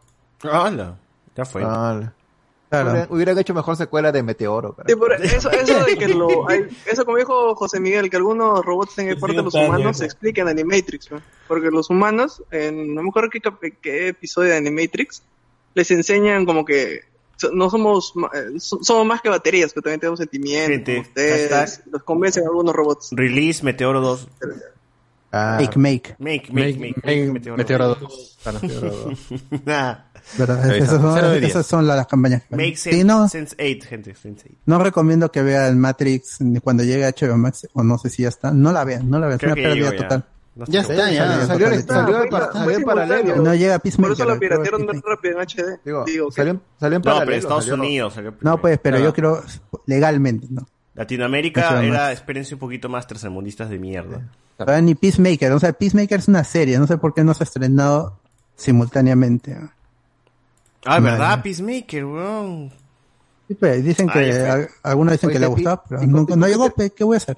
¡Hala! 0.44 0.98
Ya 1.36 1.46
fue. 1.46 1.64
Ah, 1.64 2.12
Claro. 2.74 2.90
hubieran, 2.92 3.08
hubieran 3.12 3.38
hecho 3.40 3.54
mejor 3.54 3.76
secuela 3.78 4.12
de 4.12 4.24
Meteoro. 4.24 4.76
Sí, 4.88 4.94
eso, 5.24 5.52
eso 5.52 5.84
de 5.86 5.96
que 5.98 6.08
lo, 6.08 6.28
hay, 6.50 6.62
eso 6.92 7.06
como 7.06 7.18
dijo 7.18 7.56
José 7.56 7.80
Miguel, 7.80 8.10
que 8.10 8.18
algunos 8.18 8.64
robots 8.66 8.98
en 9.00 9.10
el 9.10 9.20
parte 9.20 9.36
de 9.38 9.44
los 9.44 9.54
humanos 9.54 9.98
se 9.98 10.06
explican 10.06 10.48
en 10.48 10.60
Animatrix, 10.60 11.12
¿no? 11.12 11.22
porque 11.48 11.70
los 11.70 11.90
humanos, 11.90 12.42
en, 12.52 12.96
no 12.96 13.04
me 13.04 13.10
acuerdo 13.10 13.30
qué, 13.82 14.08
episodio 14.08 14.50
de 14.52 14.58
Animatrix, 14.58 15.22
les 15.76 15.92
enseñan 15.92 16.46
como 16.46 16.66
que 16.66 17.02
no 17.52 17.70
somos, 17.70 18.16
ma- 18.16 18.30
eh, 18.34 18.60
so- 18.60 18.80
somos 18.84 19.06
más 19.06 19.22
que 19.22 19.28
baterías, 19.30 19.74
pero 19.74 19.84
también 19.84 20.00
tenemos 20.00 20.20
sentimientos, 20.20 20.70
Gente, 20.70 21.00
ustedes, 21.02 21.82
los 21.92 22.04
convencen 22.04 22.46
algunos 22.46 22.74
robots. 22.74 23.10
Release 23.12 23.64
Meteoro 23.64 24.00
2. 24.02 24.28
Ah, 25.32 25.58
Make, 25.60 25.78
make. 25.80 26.16
Make, 26.20 26.52
make, 26.54 26.78
Make- 26.78 26.80
make, 26.80 27.02
make 27.04 27.32
Meteoro, 27.32 27.58
Meteoro 27.58 27.88
2. 27.96 28.00
2. 28.00 28.38
Claro. 28.44 28.60
Nah. 29.66 29.96
¿Verdad? 30.38 30.76
Esas 30.76 31.02
son, 31.02 31.44
esas 31.44 31.66
son 31.66 31.88
las, 31.88 31.98
las 31.98 32.08
campañas. 32.08 32.44
Make 32.50 32.76
Sí, 32.76 32.90
sense, 32.92 33.04
no, 33.04 33.28
sense 33.28 33.56
8, 33.60 33.88
gente. 33.88 34.16
Sense 34.16 34.46
8. 34.50 34.56
no 34.66 34.80
recomiendo 34.80 35.32
que 35.32 35.42
vean 35.44 35.78
Matrix 35.80 36.42
ni 36.42 36.60
cuando 36.60 36.84
llegue 36.84 37.06
a 37.06 37.10
HBO 37.12 37.38
Max, 37.38 37.68
o 37.74 37.84
no 37.84 37.98
sé 37.98 38.10
si 38.10 38.24
ya 38.24 38.30
está. 38.30 38.52
No 38.52 38.72
la 38.72 38.84
vean, 38.84 39.10
no 39.10 39.20
la 39.20 39.28
vean. 39.28 39.40
Es 39.40 39.44
una 39.46 39.56
pérdida 39.56 39.92
ya. 39.92 39.98
total. 39.98 40.26
No 40.56 40.66
Ya 40.68 40.84
sé. 40.84 40.94
está, 40.94 41.12
ya. 41.12 41.26
Salió, 41.26 41.48
Salió 41.48 41.68
salió, 41.68 41.86
salió 41.88 42.30
para- 42.30 42.74
en 42.76 42.84
paralelo. 42.84 43.36
No 43.38 43.56
llega 43.56 43.80
Por 43.80 43.88
eso 44.12 44.28
que 44.28 44.36
piratearon 44.36 44.82
Peacemaker. 44.86 45.02
rápido 45.10 45.34
en 45.34 45.40
HD. 45.42 45.80
Digo, 45.84 46.04
Digo, 46.06 46.28
que- 46.30 46.36
salió, 46.36 46.52
en- 46.54 46.62
en 46.82 46.94
No, 46.94 47.02
paralelo. 47.02 47.26
pero 47.26 47.38
Estados 47.38 47.66
salió- 47.66 47.84
Unidos. 47.84 48.14
salió 48.14 48.34
No, 48.42 48.62
pues, 48.62 48.80
pero 48.82 48.98
Claro. 48.98 49.10
yo 49.10 49.14
creo 49.16 49.44
legalmente, 49.88 50.48
¿no? 50.50 50.66
Latinoamérica 50.96 51.70
HBO 51.72 51.82
era 51.82 52.12
experiencia 52.12 52.56
un 52.56 52.60
poquito 52.60 52.88
más 52.88 53.08
tercermundistas 53.08 53.70
de 53.70 53.80
mierda. 53.80 54.30
Todavía 54.58 54.82
ni 54.84 54.94
Peacemaker, 54.94 55.52
o 55.54 55.60
sea, 55.60 55.74
Peacemaker 55.74 56.20
es 56.20 56.28
una 56.28 56.44
serie, 56.44 56.78
no 56.78 56.86
sé 56.86 56.98
por 56.98 57.16
qué 57.16 57.24
no 57.24 57.34
se 57.34 57.44
ha 57.44 57.46
estrenado 57.46 58.20
simultáneamente. 58.56 59.58
Ah, 60.86 61.00
Madre. 61.00 61.12
¿verdad? 61.12 61.42
Peacemaker, 61.44 62.06
weón. 62.06 62.72
Sí, 63.48 63.54
pues, 63.56 63.84
dicen 63.84 64.08
que, 64.10 64.20
Ay, 64.20 64.66
algunos 64.84 65.12
dicen 65.14 65.28
Oye, 65.30 65.34
que 65.36 65.40
le 65.40 65.48
gustaba, 65.48 65.84
pero 65.88 66.02
nunca, 66.04 66.36
no 66.36 66.48
llegó, 66.48 66.70
pues, 66.70 66.92
¿qué 66.96 67.04
voy 67.04 67.16
a 67.16 67.18
hacer? 67.18 67.38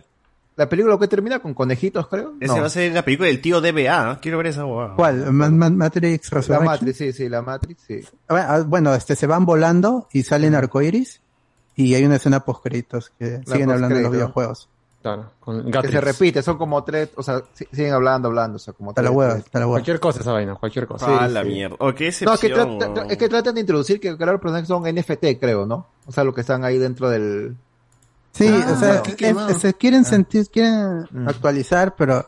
La 0.55 0.69
película 0.69 0.97
que 0.97 1.07
termina 1.09 1.39
con 1.39 1.53
conejitos, 1.53 2.07
creo. 2.07 2.35
Esa 2.39 2.55
No. 2.55 2.61
va 2.61 2.67
a 2.67 2.69
ser 2.69 2.93
la 2.93 3.03
película 3.03 3.27
del 3.27 3.41
tío 3.41 3.59
DBA. 3.59 4.13
¿eh? 4.13 4.17
Quiero 4.21 4.37
ver 4.37 4.47
esa 4.47 4.65
huevada. 4.65 4.95
¿Cuál? 4.95 5.33
Ma- 5.33 5.49
Ma- 5.49 5.69
Matrix 5.69 6.31
La 6.31 6.37
Resurrection. 6.37 6.65
Matrix, 6.65 6.97
sí, 6.97 7.11
sí, 7.11 7.27
la 7.27 7.41
Matrix, 7.41 7.83
sí. 7.85 7.99
Ah, 8.29 8.45
ah, 8.55 8.61
Bueno, 8.65 8.93
este, 8.95 9.17
se 9.17 9.27
van 9.27 9.45
volando 9.45 10.07
y 10.13 10.23
salen 10.23 10.55
arcoiris 10.55 11.19
y 11.75 11.93
hay 11.95 12.05
una 12.05 12.15
escena 12.15 12.45
post 12.45 12.63
créditos 12.63 13.11
que 13.19 13.41
siguen 13.45 13.69
hablando 13.69 13.97
de 13.97 14.03
los 14.03 14.11
videojuegos. 14.13 14.69
Claro, 15.05 15.29
con 15.39 15.63
Que 15.65 15.69
Gatrix. 15.69 15.93
se 15.93 16.01
repite, 16.01 16.41
son 16.41 16.57
como 16.57 16.83
tres, 16.83 17.09
o 17.15 17.21
sea, 17.21 17.43
si- 17.53 17.67
siguen 17.71 17.93
hablando, 17.93 18.27
hablando, 18.27 18.55
o 18.55 18.59
sea, 18.59 18.73
como 18.73 18.89
la 18.89 18.95
tres- 18.95 19.09
hueva, 19.11 19.33
tres. 19.33 19.45
está 19.45 19.59
la 19.59 19.65
hueva. 19.67 19.75
Cualquier 19.75 19.99
cosa 19.99 20.19
esa 20.21 20.31
vaina, 20.31 20.55
cualquier 20.55 20.87
cosa. 20.87 21.05
ah, 21.07 21.27
sí, 21.27 21.33
la 21.35 21.43
sí. 21.43 21.47
mierda. 21.49 21.77
Qué 21.95 22.11
No, 22.25 22.33
es 22.33 22.39
que, 22.39 22.49
trata- 22.49 23.05
es 23.07 23.17
que 23.19 23.29
tratan 23.29 23.53
de 23.53 23.61
introducir 23.61 23.99
que, 23.99 24.17
claro, 24.17 24.31
los 24.31 24.41
personajes 24.41 24.67
son 24.67 24.87
NFT, 24.87 25.37
creo, 25.39 25.67
¿no? 25.67 25.85
O 26.07 26.11
sea, 26.11 26.23
los 26.23 26.33
que 26.33 26.41
están 26.41 26.63
ahí 26.65 26.79
dentro 26.79 27.07
del... 27.09 27.55
Sí, 28.31 28.47
Ah, 28.49 28.71
o 28.73 28.79
sea, 28.79 29.03
qué 29.03 29.11
es- 29.11 29.15
quemado. 29.15 29.59
se 29.59 29.75
quieren 29.75 30.05
sentir, 30.05 30.49
quieren 30.49 31.07
Mm. 31.11 31.27
actualizar, 31.29 31.95
pero, 31.95 32.27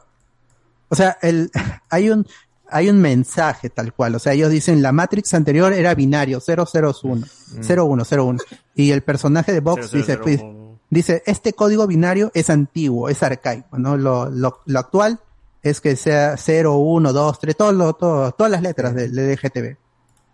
o 0.88 0.95
sea, 0.95 1.17
el, 1.23 1.49
hay 1.89 2.11
un, 2.11 2.27
hay 2.69 2.89
un 2.89 3.01
mensaje 3.01 3.72
tal 3.72 3.91
cual, 3.91 4.14
o 4.14 4.19
sea, 4.19 4.33
ellos 4.33 4.51
dicen 4.51 4.83
la 4.83 4.91
Matrix 4.91 5.33
anterior 5.33 5.73
era 5.73 5.95
binario, 5.95 6.39
001, 6.39 7.25
Mm. 7.56 7.61
01, 7.64 8.06
01, 8.06 8.39
y 8.75 8.91
el 8.91 9.01
personaje 9.01 9.51
de 9.51 9.61
Vox 9.61 9.91
dice, 9.91 10.15
0001. 10.17 10.23
pues, 10.23 10.57
dice, 10.90 11.24
este 11.25 11.53
código 11.53 11.88
binario 11.88 12.32
es 12.33 12.49
antiguo, 12.49 13.09
es 13.09 13.24
arcaico, 13.24 13.77
¿no? 13.77 13.98
Lo, 13.98 14.30
lo, 14.30 14.61
lo 14.66 14.80
actual 14.80 15.19
es 15.61 15.82
que 15.82 15.95
sea 15.95 16.38
0, 16.38 16.75
1, 16.75 17.14
2, 17.14 17.40
3, 17.40 17.57
todo 17.57 17.72
lo, 17.72 17.93
todo, 17.93 18.32
todas 18.32 18.51
las 18.51 18.61
letras 18.61 18.95
del 18.95 19.11
LGTB, 19.11 19.77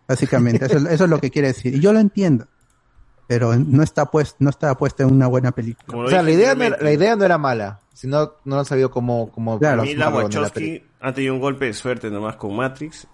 básicamente, 0.08 0.66
eso, 0.66 0.78
eso 0.78 1.04
es 1.04 1.10
lo 1.10 1.20
que 1.20 1.32
quiere 1.32 1.50
decir, 1.50 1.76
y 1.76 1.80
yo 1.80 1.94
lo 1.94 2.00
entiendo, 2.00 2.48
pero 3.28 3.56
no 3.56 3.84
está 3.84 4.06
pues, 4.06 4.36
no 4.40 4.50
está 4.50 4.76
puesta 4.78 5.04
en 5.04 5.12
una 5.12 5.28
buena 5.28 5.52
película. 5.52 5.98
O 5.98 6.10
sea, 6.10 6.22
la 6.22 6.32
idea, 6.32 6.56
no 6.56 6.64
era, 6.64 6.76
anteriormente, 6.76 6.84
la 6.84 6.92
idea 6.92 7.16
no 7.16 7.26
era 7.26 7.38
mala, 7.38 7.80
sino 7.94 8.34
no 8.44 8.60
han 8.60 8.66
sabido 8.66 8.92
cómo... 8.92 9.32
cómo 9.32 9.60
Claro. 9.60 9.84
Mila 9.84 10.10
Wachowski 10.10 10.84
ha 11.00 11.14
tenido 11.14 11.34
un 11.34 11.40
golpe 11.40 11.66
de 11.66 11.74
suerte 11.74 12.10
nomás 12.10 12.36
con 12.36 12.56
Matrix 12.56 13.08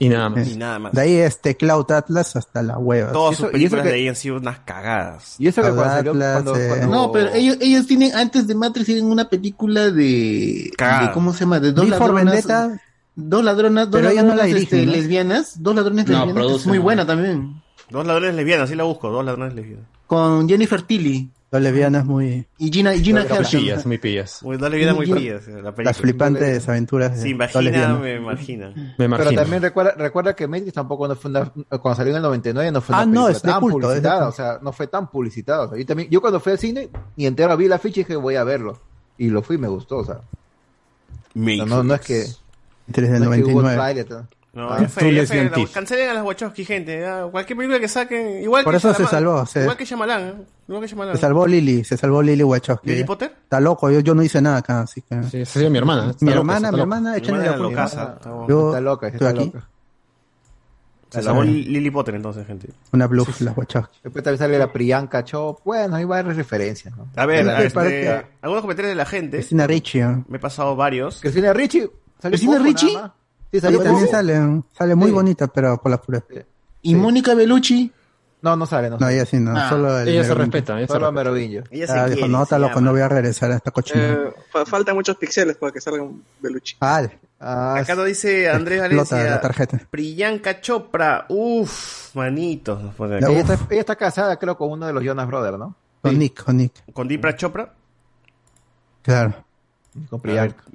Y 0.00 0.08
nada 0.08 0.28
más. 0.28 0.48
y 0.48 0.56
nada 0.56 0.78
más. 0.78 0.92
De 0.92 1.00
ahí 1.00 1.14
este 1.16 1.56
Cloud 1.56 1.90
Atlas 1.90 2.36
hasta 2.36 2.62
la 2.62 2.78
hueva. 2.78 3.10
Todas 3.12 3.36
sus 3.36 3.48
películas 3.48 3.82
que- 3.84 3.88
de 3.90 3.94
ahí 3.96 4.08
han 4.08 4.14
sido 4.16 4.36
unas 4.36 4.60
cagadas. 4.60 5.34
Y 5.38 5.48
eso 5.48 5.60
que 5.62 5.68
cuando 5.70 5.84
salió... 5.84 6.10
Atlas, 6.12 6.32
Cuando, 6.34 6.56
eh, 6.56 6.68
cuando- 6.68 6.86
No, 6.88 7.12
pero 7.12 7.32
ellos, 7.34 7.56
ellos 7.60 7.86
tienen, 7.86 8.14
antes 8.14 8.46
de 8.46 8.54
Matrix, 8.54 8.86
tienen 8.86 9.06
una 9.06 9.28
película 9.28 9.90
de, 9.90 10.70
Cagada. 10.76 11.08
de 11.08 11.12
¿cómo 11.14 11.32
se 11.32 11.40
llama? 11.40 11.58
De 11.60 11.72
dos 11.72 11.88
ladronas. 11.88 12.24
Vendetta, 12.24 12.80
Dos 13.20 13.42
ladronas, 13.42 13.90
dos 13.90 14.00
no 14.00 14.08
la 14.08 14.14
ladronas 14.14 14.46
dirigen, 14.46 14.62
este, 14.78 14.86
¿no? 14.86 14.92
lesbianas, 14.92 15.60
dos 15.62 15.74
ladrones 15.74 16.06
No, 16.06 16.26
lesbianas, 16.26 16.52
es 16.60 16.66
muy 16.68 16.78
buena 16.78 17.04
también. 17.04 17.60
Dos 17.90 18.06
ladrones 18.06 18.36
lesbianas, 18.36 18.66
así 18.66 18.76
la 18.76 18.84
busco, 18.84 19.10
dos 19.10 19.24
ladrones 19.24 19.54
lesbianas. 19.54 19.86
Con 20.06 20.48
Jennifer 20.48 20.80
Tilly 20.82 21.28
Los 21.50 21.62
lesbianas 21.62 22.04
muy. 22.04 22.46
y 22.58 22.70
Gina, 22.70 22.94
y 22.94 23.02
Gina 23.02 23.24
Muy 23.26 23.44
pillas, 23.50 23.86
muy 23.86 23.96
pillas. 23.98 24.42
Muy, 24.42 24.58
dos 24.58 24.70
lesbianas 24.70 24.96
muy 24.96 25.06
pillas, 25.06 25.46
la 25.48 25.54
película. 25.74 25.84
Las 25.84 25.96
flipantes 25.96 26.68
aventuras 26.68 27.12
vagina, 27.34 27.60
lesbianas. 27.62 28.00
me 28.00 28.14
imagino. 28.16 28.68
Me 28.74 28.92
Pero 28.98 29.04
imagino. 29.06 29.40
también 29.40 29.62
recuerda, 29.62 29.92
recuerda 29.96 30.36
que 30.36 30.46
Matrix 30.46 30.74
tampoco 30.74 31.08
no 31.08 31.16
fue 31.16 31.30
una, 31.30 31.50
cuando 31.80 31.94
salió 31.94 32.10
en 32.10 32.16
el 32.16 32.22
99 32.22 32.70
no 32.70 32.80
fue 32.82 32.94
una 32.94 33.02
Ah, 33.02 33.06
no, 33.06 33.12
película 33.26 33.30
es 33.36 33.42
de 33.42 33.48
tan 33.50 33.60
culto, 33.60 33.76
es 33.78 33.82
de 33.82 33.88
publicitada, 34.02 34.28
o 34.28 34.32
sea, 34.32 34.58
no 34.60 34.72
fue 34.72 34.86
tan 34.88 35.10
publicitada. 35.10 35.62
o 35.64 35.68
sea, 35.70 35.78
yo 35.78 35.86
también, 35.86 36.10
yo 36.10 36.20
cuando 36.20 36.38
fui 36.38 36.52
al 36.52 36.58
cine 36.58 36.90
y 37.16 37.24
entero 37.24 37.56
vi 37.56 37.66
la 37.66 37.78
ficha 37.78 38.00
y 38.00 38.04
dije 38.04 38.16
voy 38.16 38.34
a 38.34 38.44
verlo. 38.44 38.78
Y 39.16 39.30
lo 39.30 39.40
fui 39.42 39.56
y 39.56 39.58
me 39.58 39.68
gustó, 39.68 39.96
o 39.98 40.04
sea. 40.04 40.20
No, 41.34 41.64
no, 41.66 41.82
no 41.82 41.94
es 41.94 42.00
que, 42.02 42.26
Tres 42.92 43.10
del 43.10 43.24
no 43.24 43.32
es 43.32 43.42
que 43.42 43.52
hubo 43.52 43.62
99. 43.62 44.26
¿No? 44.54 44.62
No, 44.68 44.72
Ah, 44.72 44.78
thief. 45.54 45.72
Cancelen 45.72 46.08
a 46.10 46.14
las 46.14 46.24
Wachowski, 46.24 46.64
gente. 46.64 47.04
cualquier 47.30 47.56
película 47.56 47.78
que 47.78 47.86
saquen, 47.88 48.42
igual 48.42 48.64
Por 48.64 48.72
que 48.72 48.78
eso 48.78 48.92
se 48.94 49.06
salvó, 49.06 49.44
se- 49.46 49.60
Igual 49.62 49.76
que 49.76 49.84
Shyamalan, 49.84 50.22
¿eh? 50.28 50.34
igual 50.68 50.82
que 50.82 50.88
Shyamalan. 50.88 51.14
Se 51.14 51.20
salvó 51.20 51.46
Lily, 51.46 51.84
se 51.84 51.96
salvó 51.96 52.22
Lily 52.22 52.42
Wachowski. 52.42 52.90
¿Lily 52.90 53.04
Potter? 53.04 53.32
Está 53.44 53.60
loco, 53.60 53.90
yo, 53.90 54.00
yo 54.00 54.14
no 54.14 54.22
hice 54.22 54.40
nada 54.42 54.56
acá, 54.58 54.80
así 54.80 55.02
que. 55.02 55.22
Sí, 55.24 55.40
esa 55.42 55.52
sería 55.52 55.70
mi 55.70 55.78
hermana. 55.78 56.10
está 56.10 56.24
mi 56.24 56.32
hermana, 56.32 56.72
mi 56.72 56.80
hermana, 56.80 57.16
hermana 57.16 57.46
la 57.50 57.56
culpa. 57.58 57.84
está 57.84 58.80
loca, 58.80 59.06
estoy 59.08 59.26
está 59.26 59.28
aquí. 59.40 59.44
loca. 59.54 59.68
Se 61.10 61.22
salvó 61.22 61.42
Lily 61.42 61.90
Potter 61.90 62.14
entonces, 62.16 62.46
gente. 62.46 62.68
Una 62.92 63.06
bluff, 63.06 63.40
las 63.40 63.56
Wachowski. 63.56 63.98
Después 64.02 64.22
también 64.22 64.38
sale 64.38 64.58
la 64.58 64.70
Priyanka 64.70 65.24
Chop. 65.24 65.60
Bueno, 65.64 65.96
hay 65.96 66.04
varias 66.04 66.36
referencias, 66.36 66.94
¿no? 66.96 67.08
A 67.16 67.24
ver, 67.24 67.46
La- 67.46 67.62
este, 67.62 68.26
algunos 68.42 68.60
comentarios 68.62 68.90
de 68.90 68.94
la 68.94 69.06
gente. 69.06 69.38
Cristina 69.38 69.66
Ricci. 69.66 70.00
¿eh? 70.00 70.22
Me 70.28 70.36
he 70.36 70.40
pasado 70.40 70.76
varios. 70.76 71.20
Cristina 71.20 71.52
Ricci. 71.54 71.78
¿Salió 72.20 72.36
¿Cristina 72.36 72.58
Ricci? 72.58 72.98
Sí, 73.50 73.58
Sí, 73.58 73.60
salió 73.60 73.78
también 73.82 74.04
poco. 74.04 74.10
sale, 74.16 74.62
sale 74.76 74.94
muy 74.94 75.08
Sí. 75.08 75.12
bonita, 75.14 75.46
pero 75.46 75.80
por 75.80 75.90
las 75.90 76.00
puras. 76.00 76.22
Y 76.82 76.94
Mónica 76.94 77.34
Bellucci. 77.34 77.92
No, 78.40 78.54
no 78.54 78.66
sale, 78.66 78.88
no 78.88 78.98
No, 78.98 79.08
ella 79.08 79.26
sí 79.26 79.40
no, 79.40 79.50
Ah, 79.56 79.68
solo 79.68 79.98
el 79.98 80.06
ella 80.08 80.22
se 80.22 80.32
respeta, 80.34 80.78
ella 80.78 80.86
Solo 80.86 81.00
respeta. 81.06 81.12
Merovingio. 81.12 81.64
Ella 81.72 81.86
se 81.88 81.92
Ah, 81.92 82.04
dijo, 82.04 82.18
quiere, 82.18 82.28
no, 82.32 82.44
se 82.46 82.58
loco, 82.58 82.72
ama. 82.78 82.80
no 82.82 82.92
voy 82.92 83.00
a 83.00 83.08
regresar 83.08 83.50
a 83.50 83.56
esta 83.56 83.72
cochina. 83.72 84.12
Eh, 84.12 84.32
fa- 84.52 84.64
faltan 84.64 84.94
muchos 84.94 85.16
píxeles 85.16 85.56
para 85.56 85.72
que 85.72 85.80
salga 85.80 86.02
un 86.04 86.22
Beluchi. 86.40 86.76
Acá 87.40 87.94
nos 87.96 88.06
dice 88.06 88.48
Andrés 88.48 88.80
Valencia. 88.80 89.24
la 89.24 89.40
tarjeta. 89.40 89.80
Priyanka 89.90 90.60
Chopra. 90.60 91.24
Uf, 91.28 92.14
manitos. 92.14 92.80
nos 92.82 92.94
pone 92.94 93.18
Ella 93.18 93.40
está, 93.40 93.58
ella 93.70 93.80
está 93.80 93.96
casada, 93.96 94.36
creo, 94.38 94.56
con 94.56 94.70
uno 94.70 94.86
de 94.86 94.92
los 94.92 95.02
Jonas 95.02 95.26
Brothers, 95.26 95.58
¿no? 95.58 95.74
Con 96.02 96.16
Nick, 96.16 96.44
con 96.44 96.56
Nick. 96.58 96.92
Con 96.92 97.08
Dipra 97.08 97.34
Chopra. 97.34 97.72
Claro. 99.02 99.34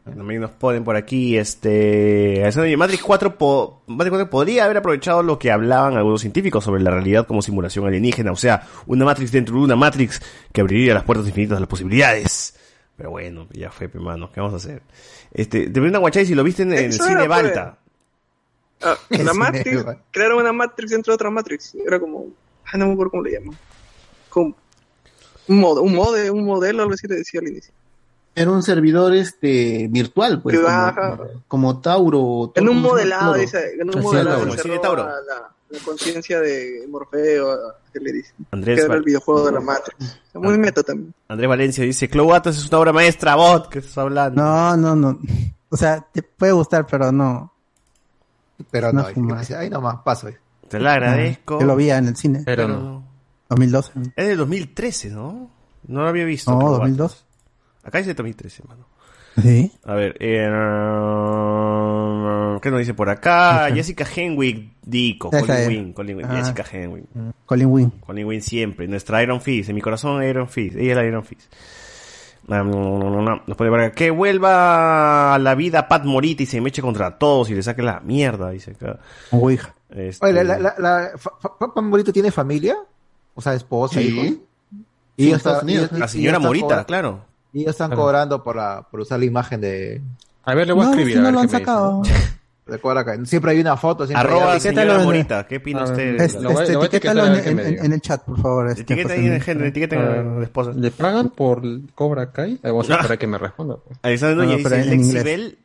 También 0.03 0.41
nos 0.41 0.51
ponen 0.51 0.83
por 0.83 0.95
aquí, 0.95 1.37
este... 1.37 2.45
eso 2.47 2.61
de 2.61 2.75
Matrix 2.77 3.01
4, 3.03 3.37
po- 3.37 3.83
Matrix 3.87 4.09
4 4.11 4.29
podría 4.29 4.65
haber 4.65 4.77
aprovechado 4.77 5.23
lo 5.23 5.39
que 5.39 5.51
hablaban 5.51 5.95
algunos 5.95 6.21
científicos 6.21 6.63
sobre 6.63 6.81
la 6.81 6.91
realidad 6.91 7.25
como 7.25 7.41
simulación 7.41 7.85
alienígena, 7.87 8.31
o 8.31 8.35
sea, 8.35 8.67
una 8.85 9.05
Matrix 9.05 9.31
dentro 9.31 9.55
de 9.55 9.61
una 9.61 9.75
Matrix 9.75 10.21
que 10.51 10.61
abriría 10.61 10.93
las 10.93 11.03
puertas 11.03 11.27
infinitas 11.27 11.57
de 11.57 11.61
las 11.61 11.69
posibilidades. 11.69 12.55
Pero 12.97 13.09
bueno, 13.11 13.47
ya 13.51 13.71
fue, 13.71 13.89
pe, 13.89 13.99
mano, 13.99 14.31
¿qué 14.31 14.39
vamos 14.39 14.53
a 14.53 14.57
hacer? 14.57 14.81
Este, 15.33 15.69
te 15.69 15.79
una 15.79 15.97
guachai 15.99 16.25
si 16.25 16.35
lo 16.35 16.43
viste 16.43 16.63
en, 16.63 16.73
en 16.73 16.85
el 16.85 16.93
cine. 16.93 17.27
Balta. 17.27 17.77
Ah, 18.81 18.95
la 19.09 19.33
Matrix, 19.33 19.83
crearon 20.11 20.39
una 20.39 20.53
Matrix 20.53 20.91
dentro 20.91 21.11
de 21.11 21.15
otra 21.15 21.29
Matrix. 21.31 21.75
Era 21.87 21.99
como, 21.99 22.27
ah, 22.65 22.77
no 22.77 22.87
me 22.87 22.93
acuerdo 22.93 23.11
cómo 23.11 23.23
le 23.23 23.31
llaman. 23.31 23.57
Como 24.29 24.55
un 25.47 25.59
modo, 25.59 25.81
un 25.81 25.93
mode, 25.95 26.29
un 26.29 26.45
modelo, 26.45 26.83
algo 26.83 26.93
así 26.93 27.07
le 27.07 27.15
decía 27.15 27.39
al 27.39 27.47
inicio. 27.47 27.73
Era 28.35 28.49
un 28.51 28.63
servidor 28.63 29.13
este 29.13 29.87
virtual, 29.89 30.41
pues. 30.41 30.55
Que 30.57 30.63
Como, 30.63 30.73
baja. 30.75 31.19
como 31.47 31.79
Tauro. 31.81 32.51
En 32.55 32.67
un 32.69 32.81
modelado, 32.81 33.33
dice, 33.35 33.73
en 33.79 33.89
un 33.89 33.97
Así 33.97 34.03
modelado 34.03 34.39
se 34.39 34.45
Tauro. 34.45 34.51
Sí, 34.63 34.69
de 34.69 34.75
encerraba 34.75 34.81
Tauro. 34.81 35.03
la, 35.03 35.51
la 35.69 35.79
conciencia 35.85 36.39
de 36.39 36.85
Morfeo, 36.89 37.57
que 37.93 37.99
le 37.99 38.11
dice. 38.11 38.33
Andrés 38.51 38.79
que 38.79 38.85
era 38.85 38.95
el 38.95 39.03
videojuego 39.03 39.45
de 39.45 39.51
la 39.51 39.59
Matrix. 39.59 40.19
Muy 40.33 40.57
meta 40.57 40.81
también. 40.81 41.13
Andrés 41.27 41.47
Valencia 41.49 41.83
dice, 41.83 42.09
Clow 42.09 42.33
Atlas 42.33 42.57
es 42.57 42.67
una 42.69 42.79
obra 42.79 42.93
maestra, 42.93 43.35
bot, 43.35 43.69
que 43.69 43.79
estás 43.79 43.97
hablando? 43.99 44.41
No, 44.41 44.75
no, 44.77 44.95
no. 44.95 45.19
O 45.69 45.77
sea, 45.77 46.05
te 46.11 46.23
puede 46.23 46.51
gustar, 46.53 46.87
pero 46.87 47.11
no. 47.11 47.53
Pero 48.71 48.91
no, 48.93 49.01
No 49.01 49.07
ahí, 49.35 49.69
nomás, 49.69 49.97
paso. 50.03 50.27
ahí. 50.27 50.35
Te 50.69 50.79
la 50.79 50.93
agradezco. 50.93 51.59
Yo 51.59 51.65
lo 51.67 51.75
vi 51.75 51.91
en 51.91 52.07
el 52.07 52.15
cine. 52.15 52.41
Pero 52.45 52.67
no. 52.67 53.03
2012. 53.49 53.91
Es 54.15 54.27
del 54.27 54.37
2013, 54.37 55.09
¿no? 55.11 55.49
No 55.87 56.01
lo 56.01 56.07
había 56.07 56.25
visto. 56.25 56.49
No, 56.51 56.59
Clow 56.59 56.71
2002. 56.77 57.11
Atlas. 57.11 57.22
Acá 57.83 57.97
dice 57.99 58.13
2013, 58.13 58.63
mano. 58.67 58.87
Sí. 59.41 59.71
A 59.83 59.95
ver, 59.95 60.15
eh, 60.19 60.47
¿qué 62.61 62.69
nos 62.69 62.79
dice 62.79 62.93
por 62.93 63.09
acá? 63.09 63.65
Ajá. 63.65 63.73
Jessica 63.75 64.05
Henwick, 64.15 64.73
Dico, 64.83 65.29
Esa 65.33 65.45
Colin. 65.45 65.67
Wing, 65.67 65.93
Colin 65.93 66.17
Wing, 66.17 66.25
Ah. 66.29 66.35
Jessica 66.35 66.63
Henwick. 66.71 67.05
Colin 67.45 67.67
Wing. 67.67 67.89
Colin 68.05 68.25
Wing 68.27 68.41
siempre, 68.41 68.87
nuestra 68.87 69.23
Iron 69.23 69.41
Fist, 69.41 69.69
en 69.69 69.75
mi 69.75 69.81
corazón 69.81 70.23
Iron 70.23 70.47
Fist, 70.49 70.75
ella 70.75 70.91
es 70.91 70.97
la 70.97 71.05
Iron 71.05 71.23
Fist. 71.23 71.51
Ah, 72.49 72.61
no, 72.61 72.97
no, 72.99 73.09
no, 73.09 73.21
no, 73.21 73.41
nos 73.47 73.57
pone 73.57 73.69
por 73.69 73.79
acá, 73.79 73.95
que 73.95 74.11
vuelva 74.11 75.33
a 75.33 75.39
la 75.39 75.55
vida 75.55 75.87
Pat 75.87 76.03
Morita 76.03 76.43
y 76.43 76.45
se 76.45 76.59
me 76.61 76.69
eche 76.69 76.81
contra 76.81 77.17
todos 77.17 77.49
y 77.49 77.55
le 77.55 77.63
saque 77.63 77.81
la 77.81 78.01
mierda, 78.01 78.49
dice 78.51 78.71
acá. 78.71 78.99
Ouija. 79.31 79.73
Este, 79.89 80.25
Oye, 80.25 80.43
la, 80.43 80.59
la, 80.59 80.75
la, 80.77 81.11
fa- 81.17 81.31
fa- 81.39 81.73
Pan 81.73 81.85
Morita 81.89 82.11
tiene 82.11 82.31
familia? 82.31 82.75
O 83.33 83.41
sea, 83.41 83.53
esposa, 83.53 83.99
Sí. 83.99 84.07
hijos. 84.07 84.37
Sí, 85.17 85.31
están- 85.31 85.63
Unidos. 85.63 85.87
ellos- 85.89 85.99
La 85.99 86.07
señora 86.07 86.39
Morita, 86.39 86.83
claro. 86.85 87.25
Y 87.53 87.61
ellos 87.61 87.71
están 87.71 87.89
Claro. 87.89 88.01
cobrando 88.01 88.43
por, 88.43 88.55
la, 88.55 88.85
por 88.89 88.99
usar 89.01 89.19
la 89.19 89.25
imagen 89.25 89.61
de, 89.61 90.01
A 90.43 90.53
ver, 90.55 90.67
le 90.67 90.73
voy 90.73 90.81
a 90.81 90.85
No, 90.85 90.91
escribir. 90.91 91.13
si 91.13 91.19
a 91.19 91.21
no 91.21 91.25
ver 91.27 91.33
lo 91.33 91.39
qué 91.39 91.43
han 91.43 91.49
sacado. 91.49 92.01
de 92.65 92.79
Cobra 92.79 93.03
Kai. 93.05 93.25
Siempre 93.25 93.51
hay 93.51 93.59
una 93.59 93.75
foto. 93.77 94.07
Siempre 94.07 94.27
Arroba 94.27 94.51
hay 94.53 94.57
etiqueta 94.57 94.81
señora 94.81 94.97
los- 94.97 95.05
Morita, 95.05 95.45
¿qué 95.47 95.57
opina 95.57 95.81
Ah, 95.81 95.83
usted? 95.83 96.21
Es- 96.21 96.35
Lo 96.35 96.49
este, 96.49 96.71
lo 96.73 96.79
voy 96.79 96.85
a 96.85 96.87
etiquétalo 96.87 97.25
en, 97.27 97.59
en- 97.59 97.85
en 97.85 97.93
el 97.93 98.01
chat, 98.01 98.23
por 98.23 98.41
favor. 98.41 98.67
este, 98.69 98.81
Etiqueta 98.83 99.09
José 99.09 99.19
ahí 99.21 99.27
en 99.27 99.33
el 99.33 99.41
género, 99.43 99.65
etiqueta 99.67 99.95
a 99.97 99.99
Ah, 99.99 100.23
la 100.37 100.43
esposa. 100.43 100.71
¿Le 100.73 100.89
pagan 100.91 101.29
por 101.29 101.61
Cobra 101.93 102.31
Kai? 102.31 102.53
Eh, 102.53 102.59
Vamos 102.63 102.89
a 102.89 102.93
esperar 102.93 103.11
a 103.11 103.17
que 103.17 103.27
me 103.27 103.37
responda. 103.37 103.75
pues. 103.85 103.99
Alexander 104.01 104.37
No, 104.37 104.43
Núñez 104.43 104.57
dice, 104.63 104.75
en 104.75 104.89
Lexi 104.89 105.05
inglés. 105.07 105.23
Bell, 105.23 105.57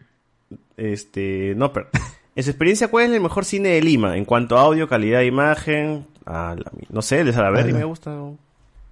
este, 0.77 1.55
no, 1.57 1.73
pero, 1.73 1.89
en 2.37 2.43
su 2.45 2.51
experiencia, 2.51 2.89
¿cuál 2.89 3.07
es 3.07 3.13
el 3.13 3.21
mejor 3.21 3.45
cine 3.45 3.71
de 3.71 3.83
Lima? 3.83 4.17
En 4.17 4.25
cuanto 4.25 4.59
a 4.59 4.63
audio, 4.63 4.89
calidad 4.89 5.21
de 5.21 5.27
imagen, 5.27 6.07
a 6.27 6.55
la 6.59 6.71
no 6.91 7.01
sé, 7.03 7.21
el 7.21 7.27
de 7.27 7.33
Salaberry 7.33 7.71
Ah, 7.73 7.75
me 7.77 7.85
gusta. 7.85 8.13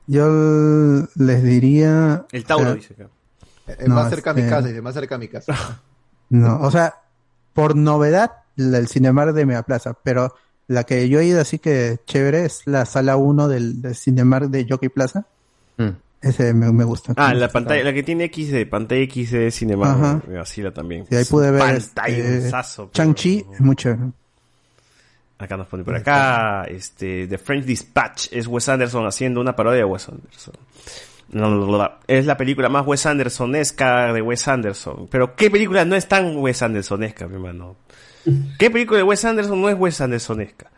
Yo 0.07 1.07
les 1.17 1.43
diría. 1.43 2.27
El 2.33 2.45
Tauro, 2.45 2.71
eh, 2.71 2.75
dice 2.77 2.95
acá. 2.95 3.09
El 3.79 3.89
No, 3.89 3.97
más 3.97 4.11
cerca 4.11 4.31
a 4.31 4.35
mi 4.35 4.41
este- 4.43 4.51
casa, 4.53 4.69
dice, 4.69 4.83
más 4.83 4.95
cerca 4.95 5.15
a 5.17 5.19
mi 5.19 5.29
casa. 5.29 5.55
No, 6.29 6.61
o 6.61 6.71
sea, 6.73 6.95
por 7.53 7.77
novedad, 7.77 8.33
la- 8.57 8.79
el 8.79 8.89
Cinemar 8.89 9.33
de 9.33 9.47
Mega 9.47 9.63
Plaza, 9.63 9.95
pero 10.03 10.35
la 10.67 10.83
que 10.83 11.09
yo 11.09 11.21
he 11.21 11.25
ido 11.27 11.41
así 11.41 11.61
que 11.61 11.99
chévere 12.05 12.45
es 12.47 12.63
la 12.67 12.85
sala 12.85 13.17
1 13.17 13.47
del, 13.47 13.81
del 13.81 13.95
Cinemar 13.95 14.49
de 14.51 14.67
Jockey 14.69 14.89
Plaza. 14.89 15.25
Mm. 15.77 15.91
Ese 16.21 16.53
me, 16.53 16.73
me 16.73 16.83
gusta. 16.83 17.13
Ah, 17.17 17.33
la 17.33 17.49
pantalla, 17.49 17.85
la 17.85 17.93
que 17.93 18.03
tiene 18.03 18.25
X 18.25 18.51
de 18.51 18.67
pantalla 18.67 19.03
X 19.03 19.31
de 19.31 19.51
cinema, 19.53 19.93
Ajá. 19.93 20.23
así 20.41 20.63
la 20.63 20.73
también. 20.75 21.07
Sí, 21.09 21.15
ahí 21.15 21.25
pude 21.27 21.53
ver 21.53 21.61
Pantalla, 21.61 22.17
este, 22.17 22.45
un 22.47 22.51
sazo, 22.51 22.91
pero- 22.91 22.93
Chang-Chi, 22.93 23.47
es 23.53 23.61
muy 23.61 23.77
chévere. 23.77 24.11
Acá 25.39 25.57
nos 25.57 25.67
pone 25.67 25.85
por 25.85 25.95
acá, 25.95 26.65
este, 26.65 27.27
The 27.27 27.37
French 27.37 27.65
Dispatch 27.65 28.29
es 28.33 28.47
Wes 28.47 28.69
Anderson 28.71 29.07
haciendo 29.07 29.41
una 29.41 29.55
parodia 29.55 29.81
de 29.81 29.85
Wes 29.85 30.09
Anderson. 30.09 30.55
No, 31.29 31.51
no, 31.51 31.67
no. 31.67 31.91
Es 32.07 32.25
la 32.25 32.37
película 32.37 32.69
más 32.69 32.87
Wes 32.87 33.05
Andersonesca 33.05 34.13
de 34.13 34.23
Wes 34.23 34.47
Anderson. 34.49 35.09
Pero 35.11 35.35
¿qué 35.35 35.51
película 35.51 35.85
no 35.85 35.97
es 35.97 36.09
tan 36.09 36.37
Wes 36.37 36.63
Andersonesca, 36.63 37.27
mi 37.27 37.35
hermano? 37.35 37.77
¿Qué 38.59 38.71
película 38.71 38.99
de 38.99 39.05
Wes 39.05 39.25
Anderson 39.25 39.61
no 39.61 39.69
es 39.69 39.77
Wes 39.79 40.01
Andersonesca? 40.01 40.71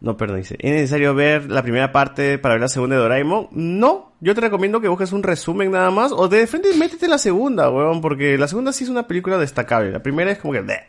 No, 0.00 0.16
perdón, 0.16 0.38
dice. 0.38 0.56
¿Es 0.60 0.70
necesario 0.70 1.14
ver 1.14 1.50
la 1.50 1.62
primera 1.62 1.90
parte 1.90 2.38
para 2.38 2.54
ver 2.54 2.60
la 2.60 2.68
segunda 2.68 2.96
de 2.96 3.02
Doraemon? 3.02 3.48
No. 3.50 4.12
Yo 4.20 4.34
te 4.34 4.40
recomiendo 4.40 4.80
que 4.80 4.86
busques 4.86 5.12
un 5.12 5.24
resumen 5.24 5.72
nada 5.72 5.90
más. 5.90 6.12
O 6.12 6.28
de 6.28 6.46
frente 6.46 6.72
métete 6.76 7.08
la 7.08 7.18
segunda, 7.18 7.68
weón. 7.68 8.00
Porque 8.00 8.38
la 8.38 8.46
segunda 8.46 8.72
sí 8.72 8.84
es 8.84 8.90
una 8.90 9.08
película 9.08 9.38
destacable. 9.38 9.90
La 9.90 10.02
primera 10.02 10.30
es 10.30 10.38
como 10.38 10.54
que... 10.54 10.60
bleh. 10.60 10.86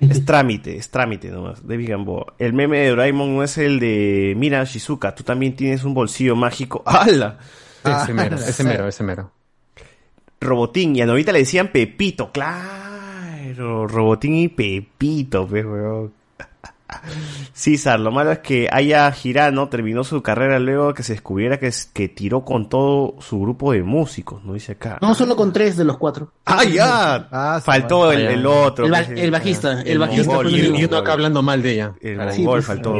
Es 0.00 0.24
trámite, 0.24 0.76
es 0.76 0.90
trámite 0.90 1.30
nomás. 1.30 1.66
David 1.66 1.88
Gamboa. 1.90 2.34
El 2.38 2.52
meme 2.52 2.80
de 2.80 2.90
Doraemon 2.90 3.36
no 3.36 3.42
es 3.42 3.56
el 3.58 3.80
de 3.80 4.34
Mira 4.36 4.62
Shizuka, 4.64 5.14
tú 5.14 5.22
también 5.22 5.56
tienes 5.56 5.84
un 5.84 5.94
bolsillo 5.94 6.36
mágico. 6.36 6.82
¡Hala! 6.86 7.38
Ese 7.84 8.12
mero, 8.12 8.36
ese 8.36 8.64
mero, 8.64 8.88
ese 8.88 9.04
mero. 9.04 9.30
Robotín, 10.40 10.96
y 10.96 11.00
a 11.00 11.06
Novita 11.06 11.32
le 11.32 11.40
decían 11.40 11.68
Pepito, 11.68 12.30
claro. 12.32 13.86
Robotín 13.86 14.34
y 14.34 14.48
Pepito, 14.48 15.46
pues, 15.46 15.64
weón. 15.64 16.12
César, 17.52 17.98
lo 18.00 18.12
malo 18.12 18.32
es 18.32 18.38
que 18.40 18.68
Aya 18.70 19.10
Girano 19.12 19.68
terminó 19.68 20.04
su 20.04 20.22
carrera 20.22 20.58
luego 20.58 20.94
que 20.94 21.02
se 21.02 21.14
descubriera 21.14 21.58
que, 21.58 21.68
es- 21.68 21.86
que 21.92 22.08
tiró 22.08 22.44
con 22.44 22.68
todo 22.68 23.14
su 23.20 23.40
grupo 23.40 23.72
de 23.72 23.82
músicos, 23.82 24.44
¿no? 24.44 24.52
Dice 24.54 24.72
acá. 24.72 24.98
No, 25.00 25.14
solo 25.14 25.36
con 25.36 25.52
tres 25.52 25.76
de 25.76 25.84
los 25.84 25.96
cuatro. 25.98 26.32
¡Ah, 26.44 26.64
ya! 26.64 27.60
faltó 27.64 28.12
el, 28.12 28.20
el 28.26 28.46
otro. 28.46 28.84
El, 28.84 28.90
ba- 28.90 29.00
el 29.00 29.30
bajista, 29.30 29.82
el 29.82 29.98
bajista. 29.98 30.26
mongol, 30.32 30.50
y- 30.50 30.84
uno 30.84 30.96
acá 30.98 31.12
hablando 31.12 31.42
mal 31.42 31.62
de 31.62 31.72
ella. 31.72 31.92
El 32.00 32.32
Sí, 32.32 32.42
mongol 32.42 32.58
pues, 32.58 32.66
faltó. 32.66 32.94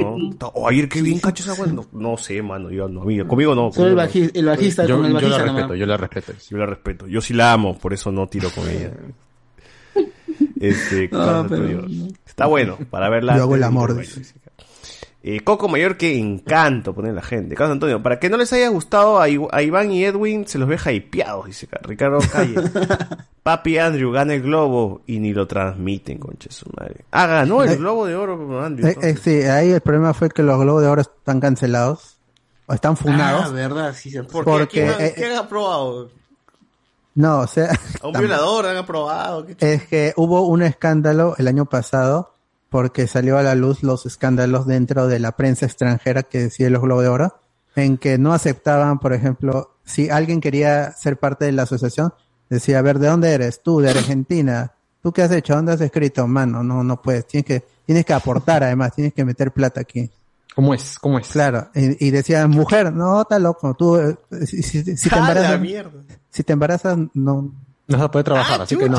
Oh, 0.54 0.68
ayer 0.68 0.88
qué 0.88 1.02
bien 1.02 1.18
cacho 1.20 1.50
esa. 1.50 1.66
No, 1.66 1.84
no 1.92 2.16
sé, 2.16 2.42
mano. 2.42 2.70
Yo 2.70 2.88
no, 2.88 3.02
amigo. 3.02 3.26
Conmigo 3.28 3.54
no. 3.54 3.70
Solo 3.72 3.88
el, 3.88 3.94
conmigo 3.96 4.02
no. 4.02 4.26
baji- 4.26 4.30
el 4.34 4.44
bajista 4.46 4.86
Yo, 4.86 4.96
con 4.96 5.04
el 5.06 5.10
yo 5.12 5.14
bajista 5.16 5.38
la 5.38 5.46
nomás. 5.46 5.62
respeto, 5.62 5.74
yo 5.76 5.86
la 5.86 5.96
respeto. 5.96 6.32
Yo 6.50 6.56
la 6.58 6.66
respeto. 6.66 7.06
Yo 7.06 7.20
sí 7.20 7.34
la 7.34 7.52
amo, 7.52 7.78
por 7.78 7.92
eso 7.92 8.10
no 8.12 8.26
tiro 8.26 8.50
con 8.50 8.68
ella. 8.68 8.90
Este, 10.60 11.08
No, 11.12 11.46
pero. 11.48 11.86
Está 12.26 12.46
bueno 12.46 12.78
para 12.90 13.08
verla. 13.08 13.36
Yo 13.36 13.42
hago 13.44 13.54
el 13.54 13.60
de 13.60 13.66
amor, 13.66 13.96
vaya. 13.96 14.10
Eh, 15.28 15.40
Coco 15.40 15.68
Mayor 15.68 15.96
que 15.96 16.16
encanto 16.16 16.94
pone 16.94 17.12
la 17.12 17.20
gente. 17.22 17.56
Carlos 17.56 17.72
Antonio, 17.74 18.00
para 18.00 18.20
que 18.20 18.30
no 18.30 18.36
les 18.36 18.52
haya 18.52 18.68
gustado 18.68 19.20
a, 19.20 19.28
I- 19.28 19.40
a 19.50 19.60
Iván 19.60 19.90
y 19.90 20.04
Edwin, 20.04 20.46
se 20.46 20.56
los 20.56 20.68
ve 20.68 20.76
hypeados, 20.76 21.46
dice. 21.46 21.66
Ricardo 21.82 22.18
Calle. 22.30 22.54
Papi 23.42 23.78
Andrew 23.78 24.12
gana 24.12 24.34
el 24.34 24.42
globo 24.42 25.02
y 25.06 25.18
ni 25.18 25.32
lo 25.34 25.46
transmiten, 25.48 26.18
conche 26.18 26.50
su 26.52 26.66
madre. 26.78 27.04
Ah, 27.10 27.26
ganó 27.26 27.64
el 27.64 27.70
Eh, 27.72 27.76
globo 27.76 28.06
de 28.06 28.14
oro, 28.14 28.64
Andrew. 28.64 28.86
Eh, 28.88 28.96
eh, 29.02 29.16
sí, 29.20 29.42
ahí 29.42 29.70
el 29.72 29.80
problema 29.80 30.14
fue 30.14 30.28
que 30.28 30.44
los 30.44 30.60
globos 30.60 30.82
de 30.82 30.88
oro 30.88 31.00
están 31.02 31.40
cancelados. 31.40 32.18
O 32.68 32.74
están 32.74 32.96
funados. 32.96 33.46
Ah, 33.46 33.50
verdad, 33.50 33.94
sí 33.96 34.10
se 34.10 34.22
¿Por 34.24 34.44
qué? 34.44 34.50
porque, 34.50 34.66
¿Quién, 34.68 34.88
ha- 34.90 35.06
eh, 35.06 35.12
quién 35.16 35.32
ha 35.32 35.38
aprobado? 35.40 36.10
No, 37.16 37.40
o 37.40 37.46
sea, 37.48 37.72
A 38.02 38.06
un 38.06 38.12
violador 38.12 38.66
han 38.66 38.76
aprobado. 38.76 39.44
¿Qué 39.46 39.56
ch- 39.56 39.62
es 39.66 39.86
que 39.86 40.12
hubo 40.16 40.42
un 40.46 40.62
escándalo 40.62 41.34
el 41.38 41.48
año 41.48 41.64
pasado 41.64 42.32
porque 42.68 43.06
salió 43.08 43.38
a 43.38 43.42
la 43.42 43.54
luz 43.54 43.82
los 43.82 44.06
escándalos 44.06 44.66
dentro 44.66 45.08
de 45.08 45.18
la 45.18 45.32
prensa 45.32 45.66
extranjera 45.66 46.22
que 46.24 46.40
decía 46.44 46.68
los 46.70 46.82
Globos 46.82 47.02
de 47.04 47.08
Oro, 47.08 47.34
en 47.74 47.96
que 47.98 48.18
no 48.18 48.32
aceptaban, 48.34 48.98
por 48.98 49.12
ejemplo, 49.12 49.76
si 49.84 50.10
alguien 50.10 50.40
quería 50.40 50.92
ser 50.92 51.18
parte 51.18 51.44
de 51.46 51.52
la 51.52 51.62
asociación, 51.62 52.12
decía, 52.50 52.78
a 52.78 52.82
ver, 52.82 52.98
¿de 52.98 53.08
dónde 53.08 53.32
eres? 53.32 53.62
Tú, 53.62 53.80
de 53.80 53.90
Argentina. 53.90 54.72
¿Tú 55.02 55.12
qué 55.12 55.22
has 55.22 55.30
hecho? 55.30 55.54
¿Dónde 55.54 55.72
has 55.72 55.80
escrito? 55.80 56.26
Mano, 56.26 56.62
no, 56.62 56.82
no 56.82 57.00
puedes. 57.00 57.26
Tienes 57.26 57.46
que, 57.46 57.64
tienes 57.86 58.04
que 58.04 58.12
aportar 58.12 58.64
además, 58.64 58.92
tienes 58.94 59.14
que 59.14 59.24
meter 59.24 59.52
plata 59.52 59.80
aquí. 59.80 60.10
¿Cómo 60.56 60.72
es? 60.74 60.98
¿Cómo 60.98 61.18
es? 61.18 61.28
Claro, 61.28 61.68
y, 61.74 62.06
y 62.08 62.10
decía, 62.10 62.46
mujer, 62.48 62.92
no, 62.92 63.20
está 63.20 63.38
loco, 63.38 63.74
tú, 63.74 63.96
eh, 63.98 64.16
si, 64.46 64.62
si- 64.62 64.96
si 64.96 65.08
te 65.08 65.14
¡Ah, 65.14 65.18
embarazas, 65.18 65.60
si 66.30 66.42
te 66.42 66.52
embarazas, 66.54 66.98
no, 67.14 67.52
No 67.86 68.02
se 68.02 68.08
puede 68.08 68.24
trabajar, 68.24 68.60
Ah, 68.60 68.64
así 68.64 68.76
que 68.76 68.88
no. 68.88 68.96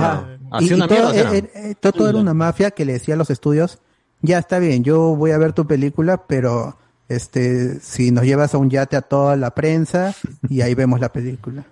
Así 0.52 0.70
y, 0.70 0.74
una 0.74 0.88
todo, 0.88 1.12
mierda. 1.12 1.30
sea. 1.32 1.38
eh, 1.40 1.52
eh, 1.56 1.76
todo- 1.80 1.92
todo 1.92 2.10
era 2.10 2.20
una 2.20 2.34
mafia 2.34 2.72
que 2.72 2.86
le 2.86 2.94
decía 2.94 3.16
a 3.16 3.18
los 3.18 3.30
estudios, 3.32 3.80
ya 4.22 4.38
está 4.38 4.60
bien, 4.60 4.84
yo 4.84 5.16
voy 5.16 5.32
a 5.32 5.38
ver 5.40 5.52
tu 5.54 5.66
película, 5.68 6.26
pero 6.28 6.78
este, 7.10 7.80
si 7.82 8.12
nos 8.12 8.24
llevas 8.24 8.54
a 8.54 8.60
un 8.60 8.70
yate 8.70 8.96
a 8.96 9.02
toda 9.02 9.36
la 9.36 9.52
prensa 9.56 10.14
y 10.50 10.62
ahí 10.62 10.74
vemos 10.76 11.00
la 11.00 11.12
película. 11.12 11.66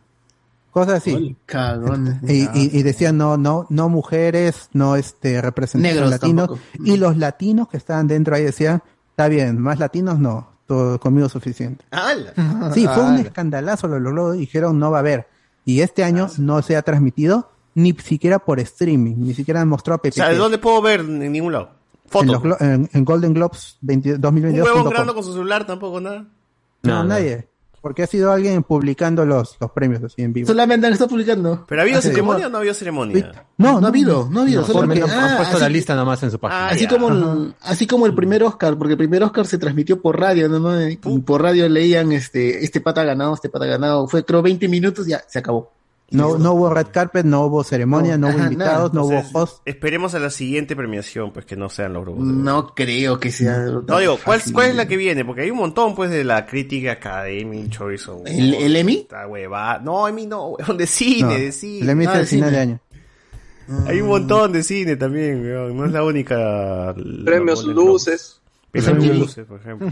Cosas 0.72 0.96
así. 0.96 1.38
Cagones. 1.46 2.16
Y, 2.24 2.44
y, 2.54 2.70
y 2.80 2.84
decían 2.84 3.18
no, 3.18 3.38
no, 3.38 3.66
no 3.70 3.88
mujeres, 3.88 4.70
no 4.74 4.96
este 4.98 5.42
representación 5.42 5.96
Negros 5.96 6.12
latinos. 6.12 6.48
tampoco. 6.50 6.62
Y 6.84 6.98
los 6.98 7.16
latinos 7.18 7.70
que 7.70 7.78
estaban 7.78 8.08
dentro 8.08 8.36
ahí 8.36 8.44
decían, 8.44 8.84
está 9.16 9.30
bien, 9.30 9.60
más 9.62 9.80
latinos 9.80 10.20
no, 10.20 10.50
todo 10.68 11.00
conmigo 11.00 11.30
suficiente. 11.30 11.86
Sí, 12.74 12.86
fue 12.86 13.02
un 13.04 13.16
escandalazo 13.16 13.88
lo 13.88 13.98
logró, 14.00 14.34
dijeron 14.34 14.78
no 14.78 14.92
va 14.92 14.98
a 14.98 15.00
haber. 15.00 15.28
Y 15.64 15.80
este 15.80 16.04
año 16.04 16.28
no 16.38 16.62
se 16.62 16.76
ha 16.76 16.82
transmitido 16.82 17.50
ni 17.76 17.94
siquiera 17.94 18.40
por 18.40 18.60
streaming, 18.60 19.16
ni 19.18 19.34
siquiera 19.34 19.62
han 19.62 19.68
mostrado 19.70 20.02
O 20.06 20.12
sea, 20.12 20.30
¿de 20.30 20.36
dónde 20.36 20.58
puedo 20.58 20.82
ver? 20.82 21.00
En 21.00 21.32
ningún 21.32 21.54
lado. 21.54 21.70
en, 22.04 22.10
Foto. 22.12 22.42
glo- 22.42 22.58
en- 22.60 22.90
en 22.94 23.06
Golden 23.06 23.34
Globes 23.34 23.78
20 23.82 24.16
Un 24.16 24.22
2022. 24.22 24.68
huevón 24.68 24.90
grabando 24.90 25.14
con 25.16 25.24
su 25.24 25.32
celular 25.34 25.66
tampoco, 25.66 26.00
nada. 26.02 26.26
No, 26.84 27.04
nadie. 27.04 27.48
Porque 27.86 28.02
ha 28.02 28.08
sido 28.08 28.32
alguien 28.32 28.64
publicando 28.64 29.28
los, 29.28 29.58
los 29.62 29.70
premios 29.70 30.02
así 30.04 30.24
en 30.24 30.34
vivo. 30.34 30.48
Solamente 30.48 30.88
han 30.88 30.94
estado 30.94 31.08
publicando. 31.08 31.66
¿Pero 31.68 31.82
ha 31.82 31.84
habido 31.84 32.00
Ah, 32.00 32.02
ceremonia 32.02 32.48
o 32.48 32.50
no 32.50 32.56
ha 32.58 32.60
habido 32.62 32.74
ceremonia? 32.74 33.46
No, 33.60 33.80
no 33.80 33.86
ha 33.86 33.90
habido, 33.92 34.28
no 34.32 34.40
ha 34.40 34.42
habido. 34.42 34.62
No, 34.62 34.68
solamente- 34.68 35.04
han- 35.04 35.10
han 35.12 35.34
ah, 35.34 35.38
puesto 35.38 35.60
la 35.60 35.66
así- 35.66 35.74
lista 35.74 35.94
nomás 35.96 36.24
en 36.24 36.32
su 36.32 36.40
página. 36.40 36.70
así 36.70 36.88
como 36.88 37.10
el, 37.10 37.54
así 37.62 37.86
como 37.86 38.08
el 38.08 38.16
primer 38.16 38.42
Oscar, 38.42 38.76
porque 38.76 38.94
el 38.94 38.98
primer 38.98 39.22
Oscar 39.22 39.46
se 39.46 39.60
transmitió 39.60 40.02
por 40.02 40.20
radio, 40.20 40.50
¿no? 40.50 40.58
¿no? 40.58 40.90
Y 40.90 40.98
por 40.98 41.44
radio 41.44 41.70
leían 41.70 42.12
este, 42.12 42.66
este 42.66 42.82
pata 42.82 43.02
ha 43.02 43.06
ganado, 43.06 43.36
este 43.36 43.50
pata 43.50 43.66
ha 43.66 43.68
ganado. 43.68 44.08
Fue 44.08 44.26
creo 44.26 44.42
20 44.42 44.68
minutos, 44.68 45.06
ya 45.06 45.22
se 45.28 45.38
acabó. 45.38 45.75
No, 46.12 46.38
no 46.38 46.54
hubo 46.54 46.70
red 46.72 46.88
carpet, 46.92 47.26
no 47.26 47.42
hubo 47.46 47.64
ceremonia, 47.64 48.16
no, 48.18 48.28
No, 48.28 48.34
hubo 48.34 48.38
ajá, 48.44 48.52
invitados, 48.54 48.94
no 48.94 49.02
Entonces, 49.06 49.32
hubo 49.34 49.40
host. 49.42 49.62
Esperemos 49.66 50.14
a 50.14 50.20
la 50.20 50.30
siguiente 50.30 50.76
premiación, 50.76 51.34
pues 51.34 51.46
que 51.46 51.56
no 51.56 51.68
sean 51.68 51.94
los 51.94 52.04
grupos. 52.04 52.24
No 52.24 52.68
creo 52.76 53.20
que 53.20 53.32
sea. 53.32 53.58
No 53.58 53.98
digo, 54.00 54.18
¿cuál, 54.24 54.40
¿cuál 54.54 54.70
es 54.70 54.76
la 54.76 54.88
que 54.88 54.98
viene? 54.98 55.26
Porque 55.26 55.42
hay 55.42 55.50
un 55.52 55.58
montón, 55.58 55.96
pues, 55.96 56.12
de 56.12 56.24
la 56.24 56.46
crítica 56.46 56.92
Academy, 56.94 57.68
Choice. 57.70 58.12
¿El- 58.26 58.54
el 58.54 58.76
Emmy? 58.76 58.98
Esta 59.02 59.28
huevada. 59.28 59.80
No, 59.80 60.08
Emmy 60.08 60.28
no, 60.28 60.56
de 60.78 60.86
cine, 60.88 61.22
No, 61.24 61.30
de 61.30 61.52
cine. 61.52 61.80
el 61.82 61.90
Emmy 61.90 62.04
es 62.04 62.10
Ah, 62.10 62.14
el 62.14 62.20
de 62.20 62.26
final 62.28 62.50
cine. 62.50 62.56
de 62.58 62.62
año. 62.62 62.80
Hay 63.88 64.00
un 64.00 64.08
montón 64.10 64.52
de 64.54 64.62
cine 64.62 64.96
también, 64.96 65.42
weón. 65.42 65.76
No 65.76 65.86
es 65.88 65.92
la 65.92 66.04
única. 66.04 66.94
Premios 67.26 67.66
Luces. 67.66 68.40
Premios 68.72 69.18
Luces, 69.18 69.46
por 69.48 69.60
ejemplo. 69.60 69.92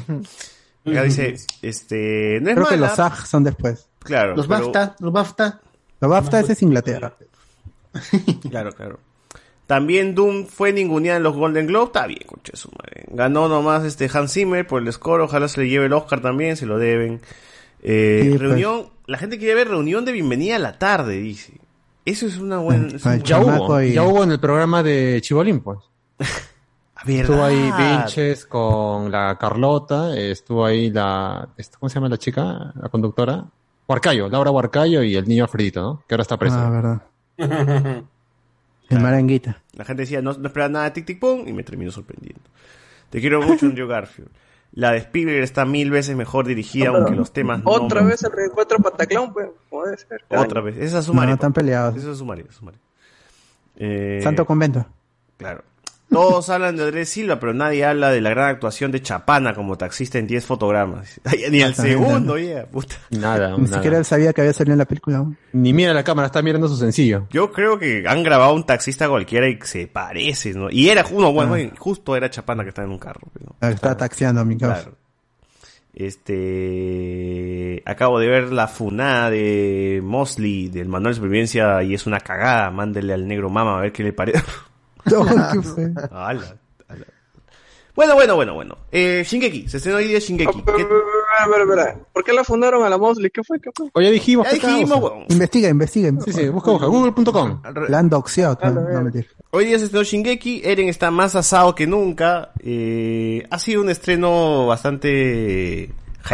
Acá 0.85 1.03
dice, 1.03 1.35
este, 1.63 2.39
no 2.41 2.49
es 2.49 2.55
Creo 2.55 2.67
que 2.67 2.77
los 2.77 2.91
SAG 2.91 3.25
son 3.25 3.43
después. 3.45 3.87
Claro. 3.99 4.35
Los 4.35 4.45
pero- 4.47 4.59
BAFTA, 4.71 4.95
los 4.99 5.11
BAFTA. 5.11 5.61
Los 6.03 6.11
BAFTA 6.11 6.39
ese 6.41 6.53
es 6.53 6.61
Inglaterra. 6.61 7.13
Claro, 8.49 8.71
claro. 8.73 8.99
También 9.67 10.13
Doom 10.15 10.45
fue 10.47 10.73
ninguneada 10.73 11.17
en 11.17 11.23
los 11.23 11.35
Golden 11.35 11.67
Globe. 11.67 11.85
Está 11.85 12.07
bien, 12.07 12.21
conche 12.25 12.55
su 12.55 12.69
madre. 12.71 13.05
Ganó 13.11 13.47
nomás 13.47 13.83
este 13.85 14.09
Hans 14.13 14.33
Zimmer 14.33 14.65
por 14.67 14.81
el 14.81 14.91
score. 14.91 15.21
Ojalá 15.21 15.47
se 15.47 15.61
le 15.61 15.69
lleve 15.69 15.85
el 15.85 15.93
Oscar 15.93 16.19
también, 16.21 16.57
se 16.57 16.65
lo 16.65 16.77
deben. 16.79 17.21
Eh, 17.81 18.21
Sí, 18.23 18.29
pues. 18.29 18.41
reunión, 18.41 18.87
la 19.05 19.17
gente 19.17 19.37
quiere 19.37 19.55
ver 19.55 19.69
reunión 19.69 20.05
de 20.05 20.11
bienvenida 20.11 20.55
a 20.55 20.59
la 20.59 20.77
tarde, 20.79 21.17
dice. 21.17 21.53
Eso 22.05 22.25
es 22.25 22.37
una 22.37 22.57
buena. 22.57 22.87
es 22.87 23.05
un 23.05 23.21
Ya 23.23 23.37
buen- 23.39 23.57
hubo, 23.59 23.81
ya 23.81 24.03
hubo 24.03 24.23
en 24.23 24.31
el 24.31 24.39
programa 24.39 24.83
de 24.83 25.19
Chibolín, 25.21 25.61
pues. 25.61 25.79
Estuvo 27.07 27.43
ahí. 27.43 27.71
Vinches 27.77 28.45
con 28.45 29.11
la 29.11 29.37
Carlota, 29.37 30.17
estuvo 30.17 30.65
ahí 30.65 30.89
la, 30.89 31.49
este, 31.57 31.77
¿cómo 31.77 31.89
se 31.89 31.95
llama 31.95 32.09
la 32.09 32.17
chica? 32.17 32.71
La 32.81 32.89
conductora. 32.89 33.45
Huarcayo, 33.87 34.29
Laura 34.29 34.51
Huarcayo 34.51 35.03
y 35.03 35.15
el 35.15 35.27
niño 35.27 35.43
Alfredito, 35.43 35.81
¿no? 35.81 36.03
Que 36.07 36.15
ahora 36.15 36.21
está 36.21 36.37
preso. 36.37 36.57
Ah, 36.57 36.69
verdad. 36.69 37.01
El 38.89 38.99
maranguita. 38.99 39.61
La 39.73 39.85
gente 39.85 40.03
decía, 40.03 40.21
no, 40.21 40.33
no 40.33 40.47
esperaba 40.47 40.69
nada 40.69 40.85
de 40.85 40.91
Tic 40.91 41.05
Tic 41.05 41.19
Boom 41.19 41.47
y 41.47 41.53
me 41.53 41.63
terminó 41.63 41.91
sorprendiendo. 41.91 42.41
Te 43.09 43.19
quiero 43.19 43.41
mucho, 43.41 43.65
Andrew 43.65 43.87
Garfield. 43.87 44.29
La 44.75 44.91
de 44.91 44.97
Spielberg 44.97 45.43
está 45.43 45.65
mil 45.65 45.91
veces 45.91 46.15
mejor 46.15 46.47
dirigida, 46.47 46.89
aunque 46.89 47.15
los 47.15 47.31
temas 47.31 47.63
no. 47.63 47.69
Otra 47.69 48.01
vez 48.01 48.23
el 48.23 48.31
reencuentro 48.31 48.79
Pataclown, 48.79 49.31
pues, 49.31 49.49
puede 49.69 49.97
ser. 49.97 50.23
Otra 50.29 50.61
vez. 50.61 50.77
Esa 50.77 50.99
es 50.99 51.05
sumario. 51.05 51.29
No, 51.29 51.35
están 51.35 51.53
peleados. 51.53 51.95
Eso 51.95 52.11
es 52.11 52.17
sumario. 52.17 52.51
sumario. 52.51 52.79
Eh, 53.75 54.19
Santo 54.23 54.45
convento. 54.45 54.85
Claro. 55.37 55.63
Todos 56.13 56.49
hablan 56.49 56.75
de 56.77 56.83
Andrés 56.83 57.09
Silva, 57.09 57.39
pero 57.39 57.53
nadie 57.53 57.83
habla 57.85 58.11
de 58.11 58.21
la 58.21 58.29
gran 58.29 58.49
actuación 58.49 58.91
de 58.91 59.01
Chapana 59.01 59.53
como 59.53 59.77
taxista 59.77 60.17
en 60.19 60.27
10 60.27 60.45
fotogramas. 60.45 61.19
Ni 61.51 61.61
al 61.61 61.75
segundo, 61.75 62.37
ya, 62.37 62.65
puta. 62.65 62.95
Nada, 63.09 63.57
Ni 63.57 63.63
nada. 63.63 63.75
siquiera 63.77 63.97
él 63.97 64.05
sabía 64.05 64.31
que 64.33 64.41
había 64.41 64.53
salido 64.53 64.73
en 64.73 64.79
la 64.79 64.85
película. 64.85 65.17
aún. 65.17 65.37
Ni 65.51 65.73
mira 65.73 65.93
la 65.93 66.03
cámara, 66.03 66.27
está 66.27 66.41
mirando 66.41 66.67
su 66.67 66.77
sencillo. 66.77 67.27
Yo 67.31 67.51
creo 67.51 67.77
que 67.77 68.03
han 68.07 68.23
grabado 68.23 68.53
un 68.53 68.65
taxista 68.65 69.09
cualquiera 69.09 69.47
y 69.49 69.59
se 69.63 69.87
parece, 69.87 70.53
¿no? 70.53 70.69
Y 70.71 70.89
era 70.89 71.03
uno, 71.11 71.33
bueno, 71.33 71.55
Ah. 71.55 71.75
justo 71.77 72.15
era 72.15 72.29
Chapana 72.29 72.63
que 72.63 72.69
estaba 72.69 72.85
en 72.85 72.91
un 72.93 72.99
carro. 72.99 73.21
pero- 73.33 73.55
Ah, 73.59 73.69
Estaba 73.71 73.97
taxiando 73.97 74.41
a 74.41 74.45
mi 74.45 74.57
causa. 74.57 74.81
Claro. 74.83 74.97
Este. 75.95 77.83
Acabo 77.85 78.19
de 78.19 78.27
ver 78.27 78.51
la 78.51 78.67
funada 78.67 79.29
de 79.29 80.01
Mosley 80.03 80.69
del 80.69 80.87
manual 80.87 81.11
de 81.13 81.15
supervivencia 81.15 81.83
y 81.83 81.93
es 81.93 82.05
una 82.07 82.19
cagada. 82.19 82.71
Mándele 82.71 83.13
al 83.13 83.27
negro 83.27 83.49
mama 83.49 83.77
a 83.77 83.81
ver 83.81 83.91
qué 83.91 84.03
le 84.03 84.13
parece. 84.13 84.41
Ala, 85.05 86.55
ala. 86.87 87.05
Bueno, 87.95 88.15
bueno, 88.15 88.35
bueno, 88.35 88.53
bueno. 88.55 88.77
Eh, 88.91 89.23
Shingeki, 89.25 89.67
se 89.69 89.77
estrenó 89.77 89.99
hoy 89.99 90.07
día 90.07 90.17
Shingeki. 90.19 90.63
¿Qué- 90.63 90.81
Espera, 90.81 91.43
espera, 91.45 91.63
espera. 91.63 91.99
¿Por 92.11 92.23
qué 92.23 92.33
la 92.33 92.43
fundaron 92.43 92.83
a 92.83 92.89
la 92.89 92.97
Mosley? 92.97 93.29
¿Qué 93.29 93.43
fue? 93.43 93.59
¿Qué 93.59 93.69
fue? 93.75 93.87
Oye, 93.93 94.11
dijimos, 94.11 94.47
Ya 94.51 94.57
¿qué 94.59 94.67
dijimos, 94.67 94.99
weón. 94.99 95.25
Investiga, 95.29 95.69
investiga. 95.69 96.11
Sí, 96.25 96.33
sí, 96.33 96.49
busca, 96.49 96.71
busca, 96.71 96.87
google.com. 96.87 97.61
La 97.89 97.99
han 97.99 98.09
doxeado. 98.09 98.57
No. 98.71 99.11
Hoy 99.51 99.65
día 99.65 99.77
se 99.77 99.85
estrenó 99.85 100.03
Shingeki, 100.03 100.61
Eren 100.63 100.89
está 100.89 101.11
más 101.11 101.35
asado 101.35 101.75
que 101.75 101.85
nunca. 101.85 102.51
Eh, 102.59 103.45
ha 103.51 103.59
sido 103.59 103.81
un 103.81 103.89
estreno 103.91 104.65
bastante 104.65 105.91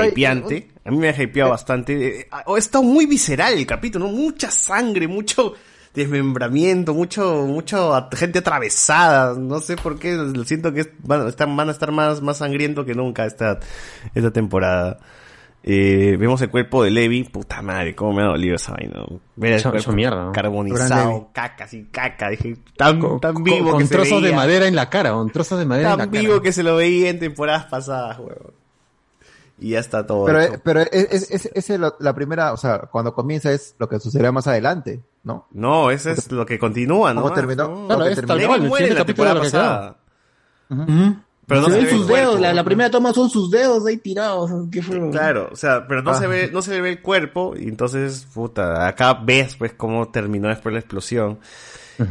hypeante. 0.08 0.70
A 0.86 0.92
mí 0.92 0.98
me 0.98 1.10
ha 1.10 1.22
hypeado 1.24 1.50
bastante. 1.50 2.22
Eh, 2.22 2.28
ha 2.32 2.44
ha 2.48 2.58
estado 2.58 2.84
muy 2.86 3.06
visceral 3.06 3.54
el 3.56 3.66
capítulo, 3.66 4.06
¿no? 4.06 4.12
Mucha 4.14 4.50
sangre, 4.50 5.08
mucho 5.10 5.54
desmembramiento, 5.94 6.94
mucho, 6.94 7.46
mucho 7.46 7.94
gente 8.14 8.40
atravesada. 8.40 9.36
No 9.38 9.60
sé 9.60 9.76
por 9.76 9.98
qué, 10.00 10.18
siento 10.46 10.74
que 10.74 10.82
es- 10.82 10.90
van, 11.04 11.22
a 11.26 11.30
estar- 11.30 11.54
van 11.56 11.68
a 11.70 11.72
estar 11.72 11.92
más, 11.92 12.22
más 12.22 12.38
sangriento 12.38 12.86
que 12.86 12.94
nunca 12.96 13.26
esta, 13.26 13.60
esta 14.14 14.32
temporada. 14.32 15.00
Eh, 15.62 16.16
vemos 16.18 16.42
el 16.42 16.50
cuerpo 16.50 16.84
de 16.84 16.90
Levi, 16.90 17.26
puta 17.26 17.62
madre, 17.62 17.94
cómo 17.94 18.14
me 18.14 18.22
ha 18.22 18.28
dolido 18.28 18.56
esa 18.56 18.72
vaina. 18.72 19.04
Ver 19.36 19.54
el 19.54 19.60
Hecho- 19.60 19.72
cuerpo 19.72 19.92
mierda, 19.92 20.32
carbonizado, 20.32 21.30
caca, 21.34 21.66
así, 21.66 21.86
caca, 21.92 22.30
dije, 22.30 22.56
tan, 22.78 23.20
tan 23.20 23.44
vivo 23.44 23.58
con, 23.58 23.66
que 23.66 23.72
con 23.72 23.88
se 23.88 23.94
trozos 23.94 24.22
de 24.22 24.28
veía. 24.30 24.36
madera 24.38 24.68
en 24.68 24.76
la 24.76 24.90
cara, 24.90 25.12
con 25.12 25.30
trozos 25.32 25.60
de 25.60 25.66
madera 25.66 25.92
en 25.92 25.98
la 25.98 26.04
Tan 26.06 26.12
cara. 26.12 26.22
vivo 26.22 26.42
que 26.42 26.54
se 26.54 26.64
lo 26.64 26.78
veía 26.78 27.10
en 27.10 27.20
temporadas 27.20 27.66
pasadas, 27.66 28.18
huevón. 28.20 28.54
Y 29.60 29.72
ya 29.72 29.80
está 29.80 30.08
todo. 30.08 30.26
Pero, 30.26 30.42
hecho. 30.42 30.62
pero 30.64 30.80
es, 30.80 31.30
es, 31.30 31.50
es- 31.54 31.70
lo- 31.78 31.98
la 32.00 32.14
primera, 32.16 32.54
o 32.54 32.58
sea, 32.58 32.80
cuando 32.90 33.14
comienza 33.14 33.52
es 33.52 33.76
lo 33.80 33.90
que 33.90 34.00
sucederá 34.00 34.32
más 34.32 34.48
adelante, 34.48 35.02
¿no? 35.24 35.48
No, 35.52 35.92
eso 35.92 36.10
es 36.12 36.32
lo 36.32 36.46
que 36.46 36.58
continúa, 36.60 37.14
¿no? 37.14 37.22
¿Cómo 37.24 37.34
terminó? 37.34 37.68
No. 37.68 37.88
Claro, 37.88 38.06
es 38.06 38.26
tal 38.26 38.46
cual, 38.46 38.62
el 38.64 38.68
muere 38.70 38.88
en 38.88 38.94
la 38.94 39.00
capítulo 39.00 39.28
temporada 39.28 39.34
de 39.34 39.40
lo 39.40 39.44
que 39.44 39.52
pasada. 39.52 39.98
Pero 41.48 41.62
no 41.62 41.68
se 41.70 41.74
se 41.74 41.78
ven 41.80 41.86
ve 41.88 41.92
sus 41.98 42.08
dedos, 42.08 42.40
la, 42.40 42.54
la 42.54 42.64
primera 42.64 42.92
toma 42.92 43.12
son 43.12 43.28
sus 43.30 43.50
dedos 43.50 43.84
ahí 43.88 43.98
tirados. 43.98 44.52
¿Qué 44.72 44.84
fue? 44.84 45.10
Claro, 45.10 45.50
o 45.52 45.56
sea, 45.56 45.88
pero 45.88 46.04
no 46.04 46.12
Ah. 46.12 46.16
se 46.16 46.28
ve, 46.28 46.52
no 46.54 46.62
se 46.62 46.80
ve 46.80 46.90
el 46.92 47.02
cuerpo, 47.02 47.56
y 47.58 47.68
entonces, 47.68 48.28
puta, 48.32 48.88
acá 48.88 49.16
ves 49.16 49.56
pues 49.56 49.74
cómo 49.74 50.10
terminó 50.10 50.48
después 50.50 50.74
la 50.74 50.80
explosión. 50.80 51.40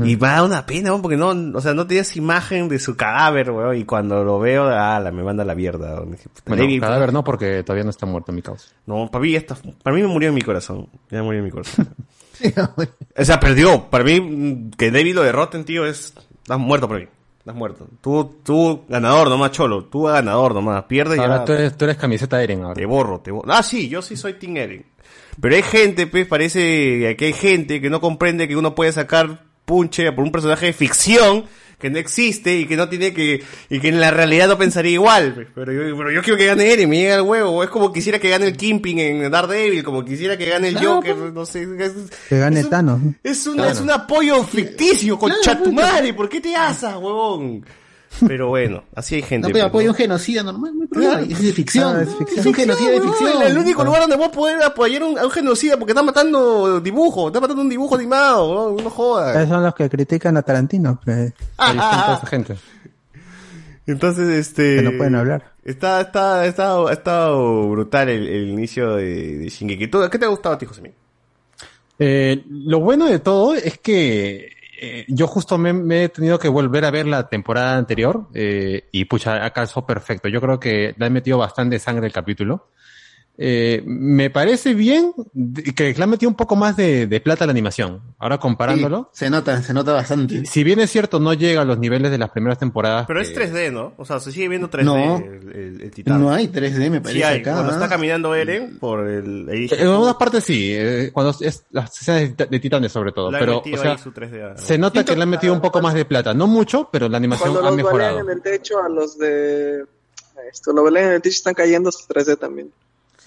Y 0.04 0.16
me 0.16 0.28
da 0.28 0.42
una 0.44 0.66
pena, 0.66 0.90
porque 1.00 1.16
no, 1.16 1.28
o 1.56 1.60
sea, 1.62 1.72
no 1.72 1.86
tenías 1.86 2.14
imagen 2.16 2.68
de 2.68 2.78
su 2.78 2.94
cadáver, 2.94 3.50
weón, 3.52 3.74
y 3.76 3.84
cuando 3.84 4.22
lo 4.22 4.38
veo, 4.38 4.64
ah, 4.68 5.00
la 5.00 5.10
me 5.12 5.22
manda 5.22 5.44
a 5.44 5.46
la 5.46 5.54
mierda, 5.54 6.00
Bueno, 6.00 6.62
Levi- 6.62 6.78
cadáver 6.78 7.10
no, 7.12 7.24
porque 7.24 7.62
todavía 7.62 7.84
no 7.84 7.90
está 7.90 8.04
muerto 8.04 8.30
mi 8.32 8.42
causa. 8.42 8.68
No, 8.84 9.08
para 9.10 9.22
mí 9.22 9.30
ya 9.32 9.38
está, 9.38 9.56
para 9.82 9.96
mí 9.96 10.02
me 10.02 10.08
murió 10.08 10.28
en 10.28 10.34
mi 10.34 10.42
corazón. 10.42 10.88
Ya 11.10 11.22
murió 11.22 11.38
en 11.38 11.44
mi 11.46 11.50
corazón. 11.50 11.88
o 13.16 13.24
sea, 13.24 13.40
perdió. 13.40 13.88
Para 13.90 14.04
mí, 14.04 14.70
que 14.76 14.90
David 14.90 15.14
lo 15.14 15.22
derroten, 15.22 15.64
tío, 15.64 15.86
es, 15.86 16.14
estás 16.42 16.58
muerto 16.58 16.88
para 16.88 17.00
mí. 17.00 17.06
Estás 17.38 17.54
muerto. 17.54 17.88
Tú, 18.00 18.36
tú, 18.42 18.84
ganador 18.88 19.28
nomás, 19.28 19.52
cholo. 19.52 19.84
Tú 19.84 20.02
ganador 20.02 20.54
nomás. 20.54 20.84
Pierdes 20.84 21.18
Ahora 21.18 21.38
ya. 21.38 21.44
tú 21.44 21.52
eres, 21.52 21.76
tú 21.76 21.84
eres 21.84 21.96
camiseta 21.96 22.42
Eren 22.42 22.62
ahora. 22.62 22.74
Te 22.74 22.86
borro, 22.86 23.20
te 23.20 23.30
borro. 23.30 23.50
Ah, 23.50 23.62
sí, 23.62 23.88
yo 23.88 24.02
sí 24.02 24.16
soy 24.16 24.34
Team 24.34 24.56
Eren. 24.56 24.84
Pero 25.40 25.54
hay 25.54 25.62
gente, 25.62 26.06
pues, 26.06 26.26
parece 26.26 27.16
que 27.16 27.24
hay 27.26 27.32
gente 27.32 27.80
que 27.80 27.90
no 27.90 28.00
comprende 28.00 28.48
que 28.48 28.56
uno 28.56 28.74
puede 28.74 28.92
sacar 28.92 29.44
punche 29.64 30.10
por 30.12 30.24
un 30.24 30.32
personaje 30.32 30.66
de 30.66 30.72
ficción 30.72 31.44
que 31.78 31.90
no 31.90 31.98
existe 31.98 32.56
y 32.58 32.66
que 32.66 32.76
no 32.76 32.88
tiene 32.88 33.12
que, 33.14 33.42
y 33.70 33.80
que 33.80 33.88
en 33.88 34.00
la 34.00 34.10
realidad 34.10 34.48
no 34.48 34.58
pensaría 34.58 34.92
igual. 34.92 35.32
pues. 35.34 35.46
Pero 35.54 35.72
yo, 35.72 35.96
pero 35.96 36.10
yo 36.10 36.22
quiero 36.22 36.36
que 36.36 36.46
gane 36.46 36.72
Eren, 36.72 36.88
me 36.90 36.96
llega 36.98 37.14
el 37.16 37.22
huevo. 37.22 37.62
Es 37.62 37.70
como 37.70 37.92
quisiera 37.92 38.18
que 38.18 38.28
gane 38.28 38.46
el 38.46 38.56
Kimping 38.56 38.98
en 38.98 39.30
Daredevil, 39.30 39.84
como 39.84 40.04
quisiera 40.04 40.36
que 40.36 40.46
gane 40.46 40.68
el 40.68 40.74
Claro, 40.74 40.96
Joker, 40.96 41.16
no 41.16 41.46
sé. 41.46 41.62
Es, 41.78 41.92
Que 42.28 42.38
gane 42.38 42.64
Thanos. 42.64 43.00
¿no? 43.00 43.14
es, 43.22 43.46
un, 43.46 43.54
Claro. 43.54 43.70
es 43.70 43.80
un 43.80 43.90
apoyo 43.90 44.42
ficticio, 44.44 45.18
concha 45.18 45.62
tu 45.62 45.72
madre. 45.72 46.14
¿Por 46.14 46.28
qué 46.28 46.40
te 46.40 46.54
asas, 46.56 46.96
huevón? 46.96 47.64
Pero 48.26 48.48
bueno, 48.48 48.82
así 48.94 49.16
hay 49.16 49.22
gente. 49.22 49.46
No, 49.48 49.52
pero 49.52 49.64
pues, 49.64 49.68
apoya 49.70 49.90
un 49.90 49.94
genocida 49.96 50.42
normal, 50.42 50.72
no 50.74 50.82
hay 50.82 50.88
problema. 50.88 51.20
Es 51.20 51.42
de 51.42 51.52
ficción. 51.52 51.96
Ah, 51.96 52.02
es, 52.02 52.08
es 52.08 52.16
ficción. 52.16 52.46
un 52.48 52.54
genocida 52.54 52.90
de 52.90 53.00
ficción. 53.00 53.42
El 53.42 53.58
único 53.58 53.84
lugar 53.84 54.00
donde 54.00 54.16
vos 54.16 54.28
podés 54.30 54.64
apoyar 54.64 55.02
un- 55.04 55.18
a 55.18 55.24
un 55.24 55.30
genocida 55.30 55.76
porque 55.76 55.92
está 55.92 56.02
matando 56.02 56.80
dibujo, 56.80 57.28
está 57.28 57.40
matando 57.40 57.62
un 57.62 57.68
dibujo 57.68 57.94
animado, 57.94 58.70
weón, 58.72 58.84
no 58.84 58.90
jodas. 58.90 59.36
Esos 59.36 59.48
son 59.50 59.62
los 59.62 59.74
que 59.74 59.88
critican 59.88 60.36
a 60.36 60.42
Tarantino. 60.42 60.98
pues. 61.04 61.32
Ah, 61.58 61.74
ah, 61.78 62.06
ah. 62.08 62.14
esa 62.18 62.26
gente. 62.26 62.56
Entonces, 63.86 64.28
este. 64.28 64.76
Que 64.76 64.82
no 64.82 64.96
pueden 64.96 65.14
hablar. 65.14 65.52
Está, 65.64 66.00
está, 66.00 66.46
está, 66.46 66.76
ha 66.88 66.92
estado 66.92 67.68
brutal 67.70 68.08
el, 68.08 68.26
el 68.26 68.48
inicio 68.48 68.96
de, 68.96 69.38
de 69.38 69.48
Shingeki. 69.48 69.88
¿Tú- 69.88 70.08
¿Qué 70.10 70.18
te 70.18 70.24
ha 70.24 70.28
gustado 70.28 70.54
a 70.54 70.58
ti, 70.58 70.66
José? 70.66 70.92
Eh, 71.98 72.44
lo 72.48 72.80
bueno 72.80 73.06
de 73.06 73.18
todo 73.18 73.54
es 73.54 73.78
que 73.78 74.52
eh, 74.80 75.04
yo 75.08 75.26
justo 75.26 75.58
me, 75.58 76.04
he 76.04 76.08
tenido 76.08 76.38
que 76.38 76.48
volver 76.48 76.84
a 76.84 76.90
ver 76.90 77.06
la 77.06 77.28
temporada 77.28 77.76
anterior 77.76 78.28
eh, 78.32 78.88
y 78.92 79.04
pucha, 79.06 79.44
ha 79.44 79.52
perfecto. 79.86 80.28
Yo 80.28 80.40
creo 80.40 80.60
que 80.60 80.94
le 80.96 81.06
han 81.06 81.12
metido 81.12 81.38
bastante 81.38 81.78
sangre 81.78 82.06
el 82.06 82.12
capítulo. 82.12 82.68
Eh, 83.40 83.84
me 83.86 84.30
parece 84.30 84.74
bien 84.74 85.12
que 85.76 85.94
le 85.94 86.02
han 86.02 86.10
metido 86.10 86.28
un 86.28 86.34
poco 86.34 86.56
más 86.56 86.76
de, 86.76 87.06
de 87.06 87.20
plata 87.20 87.44
a 87.44 87.46
la 87.46 87.52
animación. 87.52 88.02
Ahora 88.18 88.38
comparándolo. 88.38 89.10
se 89.12 89.30
nota, 89.30 89.62
se 89.62 89.72
nota 89.72 89.92
bastante. 89.92 90.44
Si 90.44 90.64
bien 90.64 90.80
es 90.80 90.90
cierto, 90.90 91.20
no 91.20 91.32
llega 91.34 91.62
a 91.62 91.64
los 91.64 91.78
niveles 91.78 92.10
de 92.10 92.18
las 92.18 92.30
primeras 92.30 92.58
temporadas. 92.58 93.04
Pero 93.06 93.20
es 93.20 93.30
que- 93.30 93.36
3D, 93.48 93.72
¿no? 93.72 93.92
O 93.96 94.04
sea, 94.04 94.18
se 94.18 94.32
sigue 94.32 94.48
viendo 94.48 94.68
3D 94.68 94.82
No. 94.84 95.18
el, 95.18 95.52
el- 95.56 95.82
el 95.82 95.90
titán. 95.92 96.20
No 96.20 96.32
hay 96.32 96.48
3D, 96.48 96.90
me 96.90 97.00
parece 97.00 97.20
Sí 97.20 97.22
hay. 97.22 97.40
acá. 97.40 97.52
Cuando 97.52 97.70
¿ah? 97.70 97.74
está 97.76 97.88
caminando 97.88 98.34
Eren 98.34 98.76
por 98.80 99.06
el... 99.06 99.48
En 99.48 99.86
algunas 99.86 100.14
partes 100.16 100.42
sí, 100.42 100.72
eh, 100.74 101.10
cuando 101.12 101.32
es 101.40 101.64
las 101.70 101.96
escenas 101.96 102.20
de, 102.22 102.28
tita- 102.30 102.46
de 102.46 102.58
titanes 102.58 102.90
sobre 102.90 103.12
todo, 103.12 103.28
han 103.28 103.38
pero 103.38 103.60
o 103.60 103.76
sea, 103.78 103.92
ahí 103.92 103.98
su 103.98 104.10
3D 104.10 104.52
a- 104.52 104.56
se 104.56 104.76
nota 104.78 105.04
que 105.04 105.14
le 105.14 105.22
han 105.22 105.30
metido 105.30 105.52
un 105.54 105.60
poco 105.60 105.80
más 105.80 105.94
de 105.94 106.04
plata, 106.04 106.34
no 106.34 106.48
mucho, 106.48 106.88
pero 106.90 107.08
la 107.08 107.18
animación 107.18 107.50
Cuando 107.52 107.68
ha 107.68 107.70
los 107.70 107.76
mejorado. 107.76 108.16
balean 108.16 108.26
en 108.32 108.36
el 108.36 108.42
techo, 108.42 108.82
a 108.82 108.88
los 108.88 109.16
de... 109.16 109.84
Esto, 110.52 110.72
los 110.72 110.82
balean 110.82 111.06
en 111.10 111.12
el 111.14 111.22
techo 111.22 111.36
están 111.36 111.54
cayendo 111.54 111.92
sus 111.92 112.08
3D 112.08 112.36
también. 112.36 112.72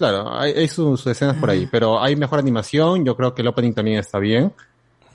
Claro, 0.02 0.36
hay, 0.36 0.50
hay 0.50 0.66
sus, 0.66 1.00
sus 1.00 1.12
escenas 1.12 1.36
por 1.36 1.48
ahí, 1.48 1.68
pero 1.70 2.02
hay 2.02 2.16
mejor 2.16 2.40
animación, 2.40 3.04
yo 3.04 3.16
creo 3.16 3.36
que 3.36 3.42
el 3.42 3.46
opening 3.46 3.72
también 3.72 4.00
está 4.00 4.18
bien. 4.18 4.52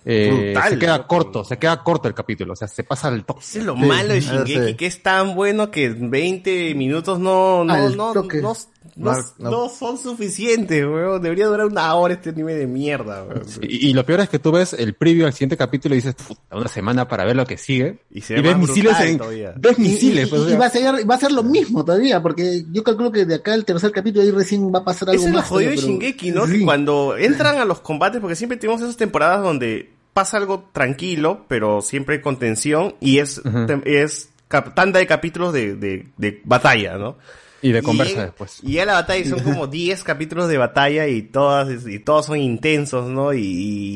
Eh, 0.06 0.54
Brutal, 0.54 0.70
se 0.70 0.80
queda 0.80 1.06
corto, 1.06 1.44
se 1.44 1.58
queda 1.60 1.84
corto 1.84 2.08
el 2.08 2.14
capítulo, 2.14 2.54
o 2.54 2.56
sea, 2.56 2.70
se 2.70 2.86
pasa 2.86 3.10
al 3.10 3.26
toque. 3.26 3.42
Ese 3.42 3.60
es 3.60 3.66
lo 3.66 3.76
malo 3.76 4.14
de 4.14 4.22
Shingeki, 4.22 4.76
que 4.76 4.86
es 4.86 5.04
tan 5.04 5.36
bueno 5.36 5.70
que 5.70 5.90
20 5.90 6.74
minutos 6.76 7.20
no, 7.20 7.66
no, 7.66 7.90
no, 7.90 8.14
no, 8.14 8.56
no, 8.98 9.12
No, 9.14 9.24
no. 9.38 9.52
no 9.52 9.70
son 9.70 9.98
suficientes, 9.98 10.84
weón. 10.84 11.22
Debería 11.22 11.46
durar 11.48 11.68
una 11.68 11.94
hora 11.96 12.16
este 12.16 12.32
anime 12.32 12.54
de 12.56 12.68
mierda, 12.68 13.24
weón. 13.24 13.44
Y, 13.62 13.90
y 13.90 13.94
lo 13.94 14.06
peor 14.06 14.22
es 14.22 14.30
que 14.30 14.40
tú 14.40 14.52
ves 14.52 14.74
el 14.74 14.94
preview 14.96 15.26
al 15.28 15.34
siguiente 15.34 15.56
capítulo 15.56 15.96
y 15.96 16.00
dices, 16.00 16.16
puta, 16.16 16.42
una 16.56 16.68
semana 16.68 17.08
para 17.08 17.24
ver 17.26 17.36
lo 17.36 17.46
que 17.46 17.58
sigue. 17.58 18.00
Y 18.12 18.22
se 18.22 18.34
ve 18.36 18.42
ves 18.42 18.58
misiles 18.58 19.00
en, 19.00 19.18
todavía. 19.18 19.54
ves 19.58 19.78
Y- 19.78 19.82
misiles, 19.82 20.28
y, 20.28 20.30
pues, 20.30 20.42
y 20.52 20.56
va 20.56 20.66
a 20.66 20.70
ser 20.70 21.10
va 21.10 21.16
a 21.16 21.20
ser 21.20 21.32
lo 21.32 21.44
mismo 21.44 21.86
todavía 21.86 22.22
porque 22.22 22.64
yo 22.72 22.84
calculo 22.84 23.12
que 23.12 23.26
de 23.26 23.36
acá 23.36 23.54
al 23.54 23.66
tercer 23.66 23.92
capítulo 23.92 24.24
ahí 24.24 24.32
recién 24.32 24.74
va 24.74 24.80
a 24.80 24.84
pasar 24.84 25.10
algo 25.10 25.22
Ese 25.22 25.30
es 25.30 25.36
lo 25.36 25.42
jodido 25.44 25.72
de 25.72 25.78
Shingeki, 25.78 26.32
¿no? 26.32 26.46
Que 26.46 26.64
cuando 26.64 27.16
entran 27.18 27.58
a 27.58 27.66
los 27.66 27.80
combates, 27.82 28.20
porque 28.20 28.36
siempre 28.36 28.58
tenemos 28.58 28.82
esas 28.82 28.98
temporadas 28.98 29.44
donde 29.44 29.92
pasa 30.14 30.38
algo 30.38 30.68
tranquilo, 30.74 31.46
pero 31.48 31.82
siempre 31.82 32.22
con 32.22 32.40
tensión, 32.40 32.96
y 33.00 33.20
es, 33.20 33.44
tem- 33.44 33.84
es 33.86 34.30
tanda 34.76 34.98
de 35.00 35.06
capítulos 35.06 35.54
de, 35.54 35.76
de, 35.76 36.08
de 36.18 36.42
batalla, 36.44 36.98
¿no? 36.98 37.18
Y 37.62 37.72
de 37.72 37.82
conversa 37.82 38.14
llega- 38.14 38.26
después. 38.26 38.60
Y 38.64 38.74
ya 38.74 38.86
la 38.86 38.94
batalla 38.94 39.20
y 39.20 39.26
son 39.26 39.40
como 39.40 39.68
10 39.68 40.04
capítulos 40.04 40.48
de 40.48 40.58
batalla 40.58 41.08
y 41.08 41.22
todas, 41.24 41.86
y 41.88 42.00
todos 42.00 42.28
son 42.28 42.38
intensos, 42.38 43.10
¿no? 43.10 43.34
Y, 43.34 43.42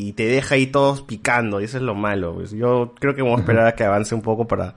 y 0.10 0.14
te 0.14 0.26
deja 0.26 0.56
ahí 0.56 0.68
todos 0.68 1.02
picando, 1.04 1.62
y 1.62 1.66
eso 1.66 1.78
es 1.78 1.84
lo 1.84 1.94
malo. 1.96 2.34
pues. 2.36 2.52
Yo 2.52 2.94
creo 3.00 3.16
que 3.16 3.22
vamos 3.22 3.38
a 3.38 3.42
esperar 3.42 3.68
a 3.68 3.76
que 3.76 3.84
avance 3.84 4.16
un 4.16 4.22
poco 4.22 4.48
para 4.48 4.76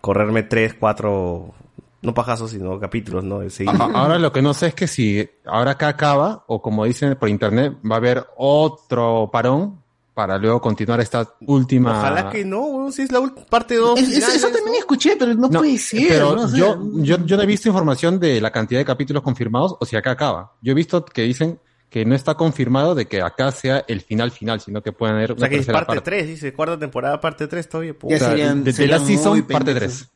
correrme 0.00 0.42
3, 0.44 0.74
4, 0.74 1.54
no 2.02 2.14
pajazos, 2.14 2.50
sino 2.50 2.78
capítulos, 2.80 3.22
¿no? 3.24 3.40
De 3.40 3.48
Ahora 3.94 4.18
lo 4.18 4.32
que 4.32 4.42
no 4.42 4.54
sé 4.54 4.68
es 4.68 4.74
que 4.74 4.86
si 4.88 5.28
ahora 5.44 5.72
acá 5.72 5.88
acaba, 5.88 6.44
o 6.48 6.60
como 6.62 6.84
dicen 6.84 7.16
por 7.16 7.28
internet, 7.28 7.74
va 7.88 7.96
a 7.96 7.98
haber 7.98 8.26
otro 8.36 9.30
parón 9.32 9.81
para 10.14 10.36
luego 10.38 10.60
continuar 10.60 11.00
esta 11.00 11.26
última. 11.46 11.98
Ojalá 11.98 12.30
que 12.30 12.44
no, 12.44 12.90
si 12.92 13.02
es 13.02 13.12
la 13.12 13.20
parte 13.48 13.76
2. 13.76 13.98
Es- 13.98 14.08
es- 14.18 14.36
eso 14.36 14.48
también 14.50 14.76
escuché, 14.76 15.16
pero 15.18 15.34
no, 15.34 15.48
puede 15.48 15.78
ser. 15.78 16.06
Pero 16.08 16.34
¿no? 16.34 16.42
O 16.42 16.48
sea, 16.48 16.58
yo, 16.58 16.78
yo, 16.96 17.24
yo 17.24 17.36
no 17.36 17.42
he 17.42 17.46
visto 17.46 17.68
información 17.68 18.20
de 18.20 18.40
la 18.40 18.50
cantidad 18.50 18.80
de 18.80 18.84
capítulos 18.84 19.22
confirmados 19.22 19.76
o 19.80 19.84
si 19.86 19.96
acá 19.96 20.10
acaba. 20.12 20.52
Yo 20.60 20.72
he 20.72 20.74
visto 20.74 21.04
que 21.04 21.22
dicen 21.22 21.58
que 21.88 22.04
no 22.06 22.14
está 22.14 22.34
confirmado 22.34 22.94
de 22.94 23.06
que 23.06 23.20
acá 23.20 23.50
sea 23.52 23.84
el 23.86 24.00
final 24.00 24.30
final, 24.30 24.60
sino 24.60 24.82
que 24.82 24.92
pueden 24.92 25.16
haber 25.16 25.32
O 25.32 25.34
una 25.34 25.40
sea 25.40 25.48
que 25.50 25.56
es 25.56 25.66
parte 25.66 25.86
parte. 25.86 26.00
3, 26.02 26.26
dice, 26.26 26.52
cuarta 26.54 26.78
temporada, 26.78 27.20
parte 27.20 27.46
3 27.46 27.68
todavía. 27.68 27.92
puta. 27.98 28.14
O 28.14 28.18
sea, 28.18 28.30
de, 28.34 28.72
de 28.72 28.86
la 28.86 28.98
season, 28.98 29.42
parte 29.42 29.74
3. 29.74 30.08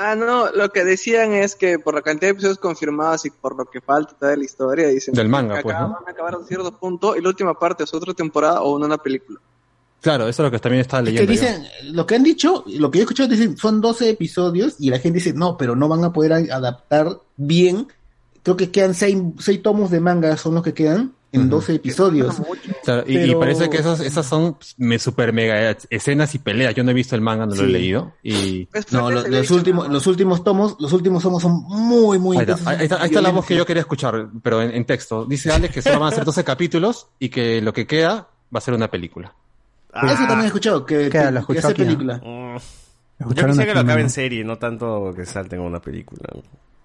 Ah, 0.00 0.14
no, 0.14 0.52
lo 0.52 0.68
que 0.68 0.84
decían 0.84 1.32
es 1.32 1.56
que 1.56 1.80
por 1.80 1.92
la 1.92 2.02
cantidad 2.02 2.28
de 2.28 2.32
episodios 2.34 2.58
confirmados 2.58 3.26
y 3.26 3.30
por 3.30 3.56
lo 3.56 3.64
que 3.64 3.80
falta 3.80 4.14
toda 4.14 4.36
la 4.36 4.44
historia, 4.44 4.86
dicen 4.86 5.12
Del 5.12 5.26
que 5.26 5.28
manga, 5.28 5.54
acá 5.54 5.62
pues, 5.64 5.76
¿no? 5.76 5.88
van 5.88 6.04
a 6.06 6.10
acabar 6.12 6.34
a 6.36 6.46
cierto 6.46 6.70
punto 6.70 7.16
y 7.16 7.20
la 7.20 7.28
última 7.30 7.58
parte 7.58 7.82
es 7.82 7.92
otra 7.92 8.14
temporada 8.14 8.62
o 8.62 8.76
una 8.76 8.96
película. 8.96 9.40
Claro, 10.00 10.28
eso 10.28 10.42
es 10.42 10.46
lo 10.46 10.50
que 10.52 10.60
también 10.60 10.82
estaba 10.82 11.02
que 11.02 11.10
leyendo. 11.10 11.32
yo. 11.32 11.40
dicen, 11.40 11.66
lo 11.92 12.06
que 12.06 12.14
han 12.14 12.22
dicho, 12.22 12.62
lo 12.68 12.92
que 12.92 12.98
yo 12.98 13.02
he 13.02 13.04
escuchado, 13.06 13.28
dicen, 13.28 13.56
son 13.56 13.80
12 13.80 14.10
episodios 14.10 14.76
y 14.78 14.90
la 14.90 15.00
gente 15.00 15.18
dice, 15.18 15.32
no, 15.32 15.56
pero 15.56 15.74
no 15.74 15.88
van 15.88 16.04
a 16.04 16.12
poder 16.12 16.32
adaptar 16.52 17.18
bien. 17.36 17.88
Creo 18.44 18.56
que 18.56 18.70
quedan 18.70 18.94
6, 18.94 19.18
seis 19.40 19.60
tomos 19.64 19.90
de 19.90 19.98
manga, 19.98 20.36
son 20.36 20.54
los 20.54 20.62
que 20.62 20.74
quedan 20.74 21.12
en 21.32 21.50
12 21.50 21.74
episodios. 21.74 22.36
Claro, 22.88 23.04
y, 23.06 23.34
parece 23.34 23.68
que 23.68 23.76
esas, 23.76 24.00
esas 24.00 24.24
son 24.24 24.56
me 24.78 24.98
super 24.98 25.32
mega 25.34 25.76
escenas 25.90 26.34
y 26.34 26.38
peleas. 26.38 26.74
Yo 26.74 26.84
no 26.84 26.90
he 26.90 26.94
visto 26.94 27.14
el 27.14 27.20
manga, 27.20 27.44
no 27.44 27.54
lo 27.54 27.64
he 27.64 27.66
leído. 27.68 28.12
Y 28.22 28.66
No, 28.92 29.10
lo- 29.10 29.28
los, 29.28 29.50
últimos, 29.50 29.88
los 29.90 30.06
últimos 30.06 30.42
tomos, 30.42 30.76
los 30.80 30.92
últimos 30.94 31.22
tomos 31.22 31.42
son 31.42 31.62
muy, 31.68 32.18
muy 32.18 32.38
Ahí 32.38 32.46
está, 32.48 32.70
ahí 32.70 32.82
está- 32.84 33.02
ahí 33.02 33.06
está 33.10 33.20
la 33.20 33.30
voz 33.30 33.44
que 33.44 33.54
yo 33.56 33.66
quería 33.66 33.80
escuchar, 33.82 34.28
pero 34.42 34.62
en, 34.62 34.70
en 34.74 34.84
texto. 34.86 35.26
Dice 35.26 35.52
Alex 35.52 35.74
que 35.74 35.82
solo 35.82 36.00
van 36.00 36.12
a 36.12 36.16
ser 36.16 36.24
12 36.24 36.42
capítulos 36.44 37.08
y 37.18 37.28
que 37.28 37.60
lo 37.60 37.72
que 37.74 37.86
queda 37.86 38.28
va 38.54 38.58
a 38.58 38.60
ser 38.60 38.72
una 38.74 38.88
película. 38.88 39.34
Eso 39.92 40.14
también 40.26 40.42
he 40.42 40.46
escuchado, 40.46 40.86
que, 40.86 41.10
Queda, 41.10 41.26
que- 41.26 41.32
lo 41.32 41.32
que 41.32 41.38
escuchó 41.40 41.58
hace 41.58 41.68
aquí, 41.72 41.82
¿no? 41.82 41.86
película. 41.88 42.20
Yo 43.20 43.28
quisiera 43.46 43.66
que 43.66 43.74
lo 43.74 43.80
acabe 43.80 44.00
en 44.02 44.10
serie, 44.10 44.44
no 44.44 44.58
tanto 44.58 45.12
que 45.14 45.26
salten 45.26 45.58
a 45.60 45.62
una 45.62 45.80
película. 45.80 46.22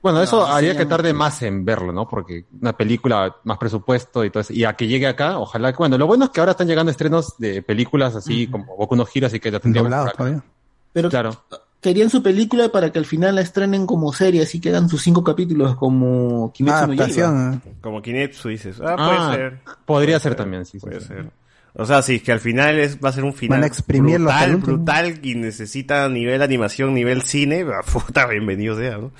Bueno, 0.04 0.22
eso 0.22 0.42
No, 0.42 0.46
haría 0.54 0.74
sí, 0.74 0.78
que 0.78 0.86
tarde 0.86 1.14
más 1.14 1.42
en 1.42 1.64
verlo, 1.66 1.92
¿no? 1.94 2.08
Porque 2.08 2.46
una 2.62 2.74
película, 2.74 3.36
más 3.46 3.58
presupuesto 3.58 4.24
y 4.24 4.30
todo 4.30 4.42
eso. 4.42 4.54
Y 4.54 4.66
a 4.66 4.74
que 4.74 4.86
llegue 4.86 5.08
acá, 5.08 5.40
ojalá 5.40 5.72
que... 5.72 5.78
Bueno, 5.78 5.98
lo 5.98 6.06
bueno 6.06 6.26
es 6.26 6.32
que 6.32 6.42
ahora 6.42 6.52
están 6.52 6.68
llegando 6.68 6.92
estrenos 6.92 7.36
de 7.38 7.62
películas 7.64 8.16
así 8.16 8.48
como 8.48 8.76
Boku 8.78 8.96
no 8.98 9.06
Hero, 9.12 9.28
así 9.28 9.40
que 9.40 9.50
ya 9.50 9.60
tendríamos 9.60 9.90
Doblados 9.90 10.12
por 10.12 10.14
acá. 10.14 10.18
todavía. 10.18 10.44
Pero 10.92 11.10
Claro. 11.10 11.32
querían 11.82 12.10
su 12.10 12.22
película 12.22 12.70
para 12.70 12.92
que 12.92 13.00
al 13.00 13.06
final 13.06 13.36
la 13.36 13.42
estrenen 13.42 13.86
como 13.86 14.12
serie, 14.14 14.44
así 14.44 14.60
quedan 14.60 14.90
sus 14.90 15.02
cinco 15.02 15.24
capítulos 15.24 15.76
como 15.78 16.52
Kimetsu 16.54 16.88
no 16.88 16.94
Yaiba. 16.94 17.62
Como 17.82 18.02
Kinetsu 18.02 18.50
dices. 18.50 18.82
Ah, 18.82 18.96
Ah, 19.00 19.08
puede 19.08 19.38
ser. 19.38 19.60
podría 19.86 20.20
ser 20.20 20.36
también, 20.36 20.66
sí. 20.66 20.80
Puede 20.80 21.00
ser. 21.00 21.32
O 21.76 21.86
sea, 21.86 22.02
sí, 22.04 22.20
que 22.20 22.32
al 22.32 22.40
final 22.40 22.80
es, 22.80 23.00
va 23.04 23.10
a 23.10 23.14
ser 23.14 23.24
un 23.24 23.34
final 23.34 23.62
Van 23.62 23.70
a 23.70 23.74
brutal, 23.88 24.58
brutal 24.58 25.20
y 25.24 25.34
necesita 25.36 26.08
nivel 26.08 26.42
animación, 26.44 26.94
nivel 26.94 27.24
cine, 27.24 27.66
puta, 27.92 28.28
bienvenido 28.28 28.76
sea, 28.76 28.98
¿no? 28.98 29.12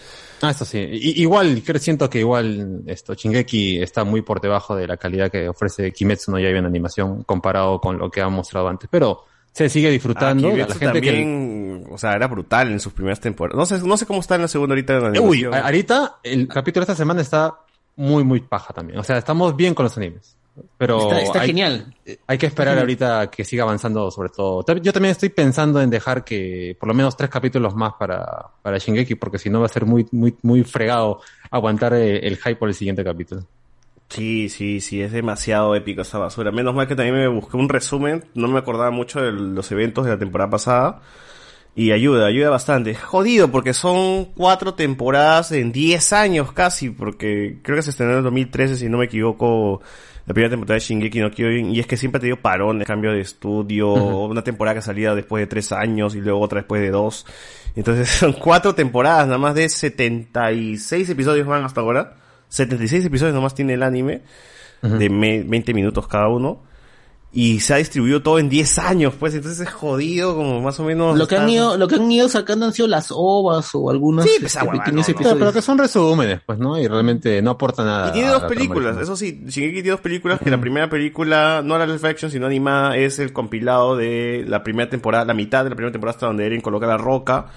Ah, 0.42 0.52
eso 0.52 0.64
sí. 0.66 0.78
I- 0.78 1.22
igual, 1.22 1.64
creo, 1.66 1.80
siento 1.80 2.10
que 2.10 2.20
igual 2.20 2.84
esto, 2.86 3.14
Shingeki 3.16 3.82
está 3.82 4.04
muy 4.04 4.22
por 4.22 4.40
debajo 4.42 4.76
de 4.76 4.86
la 4.88 4.98
calidad 4.98 5.32
que 5.32 5.48
ofrece 5.50 5.92
Kimetsu 5.92 6.32
no 6.32 6.40
Yaiba 6.40 6.60
en 6.60 6.66
animación 6.66 7.24
comparado 7.24 7.80
con 7.80 7.98
lo 7.98 8.12
que 8.12 8.22
ha 8.22 8.30
mostrado 8.30 8.68
antes. 8.68 8.88
Pero 8.92 9.24
se 9.52 9.70
sigue 9.70 9.90
disfrutando. 9.90 10.50
Ah, 10.50 10.58
la 10.58 10.76
gente 10.76 11.02
que... 11.02 11.08
también, 11.12 11.86
o 11.90 11.98
sea, 11.98 12.14
era 12.14 12.28
brutal 12.28 12.72
en 12.72 12.80
sus 12.80 12.92
primeras 12.94 13.20
temporadas. 13.20 13.58
No 13.58 13.66
sé, 13.66 13.88
no 13.88 13.98
sé 13.98 14.06
cómo 14.06 14.20
está 14.20 14.36
en 14.36 14.42
la 14.42 14.48
segunda 14.48 14.74
ahorita 14.74 14.98
en 14.98 15.14
la 15.14 15.22
Uy, 15.22 15.44
ahorita 15.46 16.18
el 16.24 16.48
capítulo 16.48 16.86
de 16.86 16.92
esta 16.92 17.02
semana 17.02 17.22
está 17.22 17.56
muy, 17.96 18.24
muy 18.24 18.42
paja 18.42 18.74
también. 18.74 19.00
O 19.00 19.04
sea, 19.04 19.18
estamos 19.18 19.56
bien 19.56 19.74
con 19.74 19.86
los 19.86 19.98
animes. 19.98 20.36
Pero 20.78 21.02
Está- 21.02 21.22
está 21.22 21.42
hay, 21.42 21.48
genial. 21.48 21.96
Hay 22.28 22.38
que 22.38 22.46
esperar 22.46 22.78
ahorita 22.78 23.30
que 23.32 23.44
siga 23.44 23.64
avanzando 23.64 24.12
sobre 24.12 24.30
todo. 24.30 24.64
Yo 24.82 24.94
también 24.94 25.12
estoy 25.12 25.30
pensando 25.30 25.82
en 25.82 25.90
dejar 25.90 26.24
que 26.24 26.78
por 26.80 26.88
lo 26.88 26.94
menos 26.94 27.18
tres 27.18 27.30
capítulos 27.30 27.76
más 27.76 27.94
para, 27.94 28.50
para 28.62 28.78
Shingeki, 28.78 29.16
porque 29.16 29.40
si 29.40 29.50
no 29.50 29.60
va 29.62 29.66
a 29.66 29.70
ser 29.70 29.86
muy, 29.86 30.06
muy, 30.12 30.36
muy 30.44 30.64
fregado 30.64 31.22
aguantar 31.50 31.94
eh, 31.96 32.20
el 32.28 32.38
hype 32.38 32.56
por 32.58 32.70
el 32.70 32.76
siguiente 32.76 33.04
capítulo. 33.04 33.44
Sí, 34.10 34.48
sí, 34.50 34.80
sí, 34.80 35.02
es 35.02 35.12
demasiado 35.12 35.74
épico 35.76 36.04
esa 36.04 36.20
basura. 36.20 36.52
Menos 36.52 36.76
mal 36.76 36.88
que 36.88 36.96
también 36.96 37.16
me 37.16 37.28
busqué 37.28 37.58
un 37.58 37.68
resumen, 37.68 38.24
no 38.36 38.48
me 38.48 38.60
acordaba 38.60 38.92
mucho 38.92 39.22
de 39.22 39.32
los 39.32 39.72
eventos 39.72 40.06
de 40.06 40.12
la 40.12 40.20
temporada 40.20 40.52
pasada. 40.52 41.02
Y 41.76 41.92
ayuda, 41.92 42.28
ayuda 42.28 42.52
bastante. 42.52 42.94
Jodido 42.94 43.50
porque 43.50 43.74
son 43.74 44.26
cuatro 44.36 44.76
temporadas 44.76 45.52
en 45.52 45.72
10 45.72 46.14
años 46.14 46.52
casi, 46.54 46.92
porque 46.92 47.58
creo 47.64 47.76
que 47.78 47.82
se 47.82 47.90
estrenó 47.90 48.12
en 48.12 48.18
el 48.20 48.24
2013, 48.26 48.76
si 48.76 48.90
no 48.90 49.00
me 49.00 49.06
equivoco, 49.06 49.82
la 50.28 50.34
primera 50.36 50.52
temporada 50.52 50.76
de 50.76 50.80
Shingeki 50.82 51.20
no 51.20 51.32
Kyojin, 51.32 51.72
y 51.74 51.80
es 51.80 51.88
que 51.88 51.98
siempre 51.98 52.18
ha 52.18 52.22
tenido 52.22 52.38
parones, 52.38 52.86
cambio 52.88 53.12
de 53.12 53.22
estudio, 53.22 53.92
una 53.92 54.44
temporada 54.44 54.76
que 54.76 54.82
salía 54.84 55.16
después 55.16 55.42
de 55.42 55.48
tres 55.48 55.72
años 55.72 56.14
y 56.14 56.22
luego 56.22 56.40
otra 56.42 56.60
después 56.60 56.80
de 56.80 56.92
dos. 56.92 57.26
Entonces 57.76 58.08
son 58.20 58.34
cuatro 58.34 58.76
temporadas, 58.76 59.26
nada 59.26 59.40
más 59.40 59.56
de 59.56 59.68
76 59.68 61.10
episodios 61.10 61.48
van 61.48 61.64
hasta 61.64 61.82
ahora. 61.82 62.18
76 62.50 63.06
episodios 63.06 63.34
nomás 63.34 63.56
tiene 63.56 63.74
el 63.74 63.82
anime, 63.84 64.22
de 64.84 65.10
me- 65.10 65.42
20 65.44 65.74
minutos 65.74 66.08
cada 66.08 66.28
uno. 66.28 66.62
Y 67.36 67.62
se 67.62 67.74
ha 67.74 67.78
distribuido 67.78 68.22
todo 68.22 68.38
en 68.38 68.48
10 68.48 68.78
años, 68.78 69.16
pues 69.20 69.34
entonces 69.34 69.68
es 69.68 69.74
jodido, 69.74 70.36
como 70.36 70.62
más 70.62 70.80
o 70.80 70.84
menos. 70.84 71.18
Lo 71.18 71.28
que, 71.28 71.36
han 71.36 71.50
ido, 71.50 71.78
lo 71.78 71.88
que 71.88 71.96
han 71.96 72.12
ido 72.12 72.30
sacando 72.30 72.68
han 72.68 72.74
sido 72.74 72.88
las 72.88 73.08
ovas 73.10 73.72
o 73.74 73.90
algunos 73.90 74.26
Sí, 74.26 74.34
este, 74.40 74.60
pues, 74.64 74.80
pequeños 74.80 74.86
no, 74.86 74.94
no. 74.94 75.04
Pero, 75.04 75.12
episodios. 75.18 75.40
pero 75.40 75.54
que 75.54 75.62
son 75.64 75.78
resúmenes, 75.80 76.42
pues, 76.46 76.60
¿no? 76.60 76.78
Y 76.80 76.88
realmente 76.88 77.42
no 77.42 77.52
aporta 77.52 77.84
nada. 77.84 78.10
Y 78.10 78.14
tiene 78.14 78.30
dos 78.30 78.44
películas, 78.44 78.98
eso 78.98 79.16
sí, 79.16 79.46
Shingeki 79.48 79.74
tiene 79.74 79.90
dos 79.90 80.02
películas, 80.02 80.40
que 80.42 80.52
la 80.52 80.62
primera 80.62 80.88
película, 80.92 81.64
no 81.66 81.76
la 81.80 81.88
live 81.88 82.08
action, 82.08 82.30
sino 82.30 82.46
animada, 82.46 82.98
es 82.98 83.18
el 83.18 83.34
compilado 83.34 83.98
de 83.98 84.46
la 84.48 84.62
primera 84.62 84.88
temporada, 84.88 85.26
la 85.26 85.34
mitad 85.34 85.64
de 85.64 85.72
la 85.72 85.76
primera 85.76 85.92
temporada 85.92 86.16
hasta 86.16 86.28
donde 86.28 86.46
Eren 86.46 86.62
coloca 86.62 86.86
la 86.86 86.98
roca, 86.98 87.48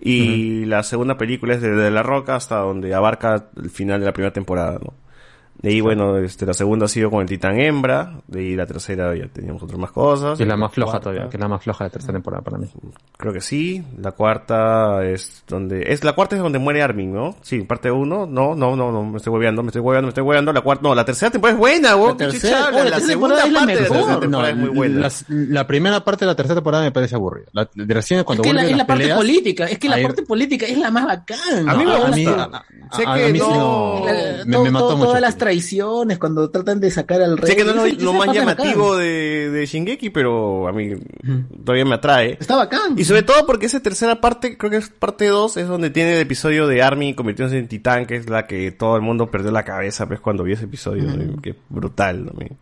Y 0.00 0.64
la 0.66 0.84
segunda 0.84 1.18
película 1.18 1.54
es 1.54 1.60
desde 1.60 1.90
La 1.90 2.04
Roca 2.04 2.36
hasta 2.36 2.58
donde 2.58 2.94
abarca 2.94 3.46
el 3.56 3.70
final 3.70 3.98
de 3.98 4.06
la 4.06 4.12
primera 4.12 4.32
temporada, 4.32 4.78
¿no? 4.80 5.03
De 5.64 5.70
ahí, 5.70 5.80
bueno, 5.80 6.18
este, 6.18 6.44
la 6.46 6.52
segunda 6.54 6.84
ha 6.84 6.88
sido 6.88 7.10
con 7.10 7.22
el 7.22 7.28
Titán 7.28 7.58
Hembra, 7.58 8.20
de 8.28 8.40
ahí 8.40 8.54
la 8.56 8.66
tercera 8.66 9.14
ya 9.16 9.26
teníamos 9.28 9.62
otras 9.62 9.78
más 9.78 9.90
cosas. 9.92 10.36
Que 10.36 10.42
es 10.44 10.48
la 10.48 10.56
más 10.56 10.72
floja 10.72 10.92
Cuarta- 10.92 11.04
todavía, 11.04 11.28
que 11.30 11.36
es 11.36 11.40
la 11.40 11.48
más 11.48 11.62
floja 11.62 11.84
de 11.84 11.88
la 11.88 11.92
tercera 11.92 12.12
temporada 12.12 12.42
para 12.42 12.58
mí. 12.58 12.66
Creo 13.16 13.32
que 13.32 13.40
sí. 13.40 13.82
La 13.98 14.12
cuarta 14.12 15.04
es 15.04 15.42
donde... 15.48 15.92
Es 15.92 16.04
la 16.04 16.12
cuarta 16.12 16.36
es 16.36 16.42
donde 16.42 16.58
muere 16.58 16.82
Armin, 16.82 17.12
¿no? 17.14 17.36
Sí, 17.42 17.60
parte 17.62 17.90
uno. 17.90 18.26
No, 18.26 18.54
no, 18.54 18.76
no, 18.76 18.92
no. 18.92 19.04
Me 19.04 19.16
estoy 19.16 19.32
hueveando, 19.32 19.62
me 19.62 19.68
estoy 19.68 19.80
hueveando, 19.80 20.06
me 20.06 20.10
estoy 20.10 20.22
hueveando. 20.24 20.52
La 20.52 20.60
cuarta... 20.60 20.82
No, 20.86 20.94
la 20.94 21.04
tercera 21.04 21.30
temporada 21.30 21.54
es 21.54 21.58
buena, 21.60 21.96
weón. 21.96 22.16
¿Qué 22.18 22.24
tercera- 22.26 22.68
oh, 22.68 22.70
la 22.70 22.84
la 22.84 22.90
tercera 22.90 23.06
segunda 23.06 23.42
temporada 23.42 23.46
es 23.46 23.52
la 23.52 23.60
parte 23.60 23.72
de 23.72 23.80
la 23.80 23.88
tercera 23.88 24.20
temporada 24.20 24.28
No, 24.28 24.46
es 24.46 24.56
muy 24.56 24.68
buena. 24.76 25.00
las- 25.00 25.24
la 25.28 25.66
primera 25.66 26.04
parte 26.04 26.24
de 26.24 26.30
la 26.30 26.34
tercera 26.36 26.54
temporada 26.56 26.84
me 26.84 26.92
parece 26.92 27.14
aburrida. 27.14 27.46
La, 27.52 27.68
de 27.74 27.94
recién 27.94 28.22
cuando 28.24 28.42
Es 28.42 28.48
que 28.48 28.52
la, 28.54 28.60
vuelven 28.62 28.70
es 28.72 28.76
la 28.76 28.76
las 28.82 28.86
parte 28.86 29.02
peleas, 29.04 29.18
política, 29.18 29.64
es 29.64 29.78
que 29.78 29.88
la 29.88 29.96
ahí- 29.96 30.02
parte 30.04 30.22
política 30.24 30.66
es 30.66 30.76
la 30.78 30.90
más 30.90 31.06
bacán. 31.06 31.68
A 31.68 31.74
mí 31.74 31.84
me 31.86 31.96
gusta. 31.98 32.44
A- 32.44 32.64
Sé 32.96 33.02
a- 33.06 33.14
que 33.14 33.32
no- 33.32 34.02
La- 34.04 34.44
me- 34.44 34.52
todo- 34.52 34.64
me 34.64 34.70
mató 34.70 34.86
todo- 34.88 34.96
mucho. 34.98 35.08
Todas 35.08 35.20
las 35.22 35.38
traiciones 35.54 36.18
cuando 36.18 36.50
tratan 36.50 36.80
de 36.80 36.90
sacar 36.90 37.22
al 37.22 37.38
rey. 37.38 37.50
Sé 37.50 37.56
que 37.56 37.64
no 37.64 37.84
es 37.84 38.02
lo, 38.02 38.12
más 38.12 38.32
llamativo 38.34 38.96
de, 38.96 39.50
de 39.50 39.66
Shingeki, 39.66 40.10
pero 40.10 40.66
a 40.68 40.72
mí 40.72 40.94
todavía 41.64 41.84
me 41.84 41.94
atrae. 41.94 42.36
Está 42.40 42.56
bacán. 42.56 42.98
Y 42.98 43.04
sobre 43.04 43.22
todo 43.22 43.46
porque 43.46 43.66
esa 43.66 43.80
tercera 43.80 44.20
parte, 44.20 44.58
creo 44.58 44.70
que 44.70 44.78
es 44.78 44.88
parte 44.88 45.26
2, 45.26 45.56
es 45.58 45.68
donde 45.68 45.90
tiene 45.90 46.14
el 46.16 46.20
episodio 46.20 46.66
de 46.66 46.82
Armin 46.82 47.14
convirtiéndose 47.14 47.58
en 47.58 47.68
titán, 47.68 48.06
que 48.06 48.16
es 48.16 48.28
la 48.28 48.46
que 48.46 48.72
todo 48.72 48.96
el 48.96 49.02
mundo 49.02 49.30
perdió 49.30 49.50
la 49.52 49.64
cabeza 49.64 50.06
pues 50.06 50.20
cuando 50.20 50.42
vio 50.42 50.54
ese 50.54 50.64
episodio. 50.64 51.04
¿no? 51.04 51.40
Que 51.40 51.54
brutal 51.68 52.26
también. 52.26 52.58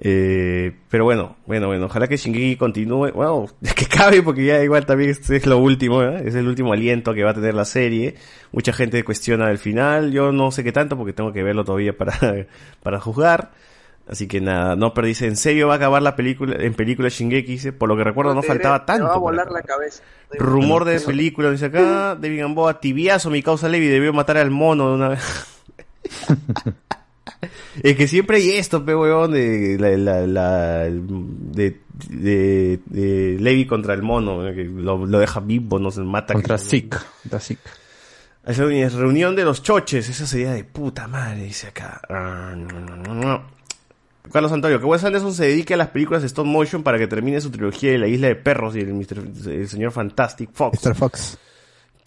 Eh, 0.00 0.72
pero 0.88 1.02
bueno, 1.04 1.36
bueno, 1.46 1.66
bueno, 1.66 1.86
ojalá 1.86 2.06
que 2.06 2.16
Shingeki 2.16 2.56
continúe, 2.56 3.10
bueno, 3.12 3.46
que 3.74 3.86
cabe 3.86 4.22
porque 4.22 4.44
ya 4.44 4.62
igual 4.62 4.86
también 4.86 5.10
es, 5.10 5.28
es 5.28 5.44
lo 5.44 5.58
último, 5.58 6.02
¿eh? 6.02 6.22
es 6.24 6.36
el 6.36 6.46
último 6.46 6.72
aliento 6.72 7.14
que 7.14 7.24
va 7.24 7.30
a 7.30 7.34
tener 7.34 7.54
la 7.54 7.64
serie. 7.64 8.14
Mucha 8.52 8.72
gente 8.72 9.02
cuestiona 9.02 9.50
el 9.50 9.58
final, 9.58 10.12
yo 10.12 10.30
no 10.30 10.52
sé 10.52 10.62
qué 10.62 10.70
tanto 10.70 10.96
porque 10.96 11.12
tengo 11.12 11.32
que 11.32 11.42
verlo 11.42 11.64
todavía 11.64 11.96
para, 11.96 12.16
para 12.82 13.00
juzgar. 13.00 13.50
Así 14.08 14.26
que 14.26 14.40
nada, 14.40 14.74
no 14.74 14.94
perdice, 14.94 15.26
en 15.26 15.36
serio 15.36 15.68
va 15.68 15.74
a 15.74 15.76
acabar 15.76 16.00
la 16.00 16.16
película, 16.16 16.56
en 16.60 16.72
película 16.72 17.10
Shingeki, 17.10 17.52
dice, 17.52 17.72
por 17.74 17.90
lo 17.90 17.96
que 17.96 18.04
recuerdo 18.04 18.34
no 18.34 18.42
faltaba 18.42 18.86
te 18.86 18.92
va 18.92 18.96
a 18.96 19.00
tanto. 19.00 19.20
volar 19.20 19.50
la 19.50 19.60
cabeza. 19.60 20.02
Rumor 20.38 20.86
de 20.86 20.98
película, 21.00 21.50
dice 21.50 21.66
acá, 21.66 22.16
David 22.18 22.40
Gamboa, 22.40 22.80
tibiazo, 22.80 23.28
mi 23.28 23.42
causa 23.42 23.68
Levi 23.68 23.86
debió 23.88 24.14
matar 24.14 24.38
al 24.38 24.50
mono 24.50 24.88
de 24.88 24.94
una 24.94 25.08
vez. 25.08 25.46
es 27.82 27.96
que 27.96 28.08
siempre 28.08 28.38
hay 28.38 28.50
esto, 28.50 28.84
pe 28.84 28.92
de, 28.92 29.76
la, 29.78 29.90
la, 29.96 30.26
la- 30.26 30.84
de, 30.90 31.80
de, 32.08 32.80
de 32.86 33.36
Levi 33.40 33.66
contra 33.66 33.94
el 33.94 34.02
mono, 34.02 34.42
¿no? 34.42 34.54
que 34.54 34.64
lo, 34.64 35.06
lo 35.06 35.18
deja 35.18 35.40
vivo, 35.40 35.78
no 35.78 35.90
se 35.90 36.02
mata. 36.02 36.34
Contra 36.34 36.58
Zeke. 36.58 36.96
Contra 37.22 37.40
Zeke. 37.40 37.60
Reunión 38.44 39.36
de 39.36 39.44
los 39.44 39.62
choches, 39.62 40.08
esa 40.08 40.26
sería 40.26 40.52
de 40.52 40.64
puta 40.64 41.06
madre, 41.06 41.44
dice 41.44 41.68
acá. 41.68 42.00
Ah, 42.08 42.54
no, 42.56 42.80
no, 42.80 42.96
no, 42.96 43.14
no. 43.14 43.58
Carlos 44.32 44.52
Antonio, 44.52 44.78
que 44.78 44.84
Wes 44.86 45.04
Anderson 45.04 45.32
se 45.34 45.46
dedique 45.46 45.74
a 45.74 45.76
las 45.76 45.88
películas 45.88 46.22
de 46.22 46.26
stop 46.26 46.46
motion 46.46 46.82
para 46.82 46.98
que 46.98 47.06
termine 47.06 47.40
su 47.40 47.50
trilogía 47.50 47.92
de 47.92 47.98
la 47.98 48.06
isla 48.08 48.28
de 48.28 48.36
perros 48.36 48.76
y 48.76 48.80
el, 48.80 48.92
Mr. 48.92 49.48
el 49.50 49.68
señor 49.68 49.90
Fantastic 49.92 50.50
Fox. 50.52 50.84
Mr. 50.84 50.94
Fox. 50.94 51.38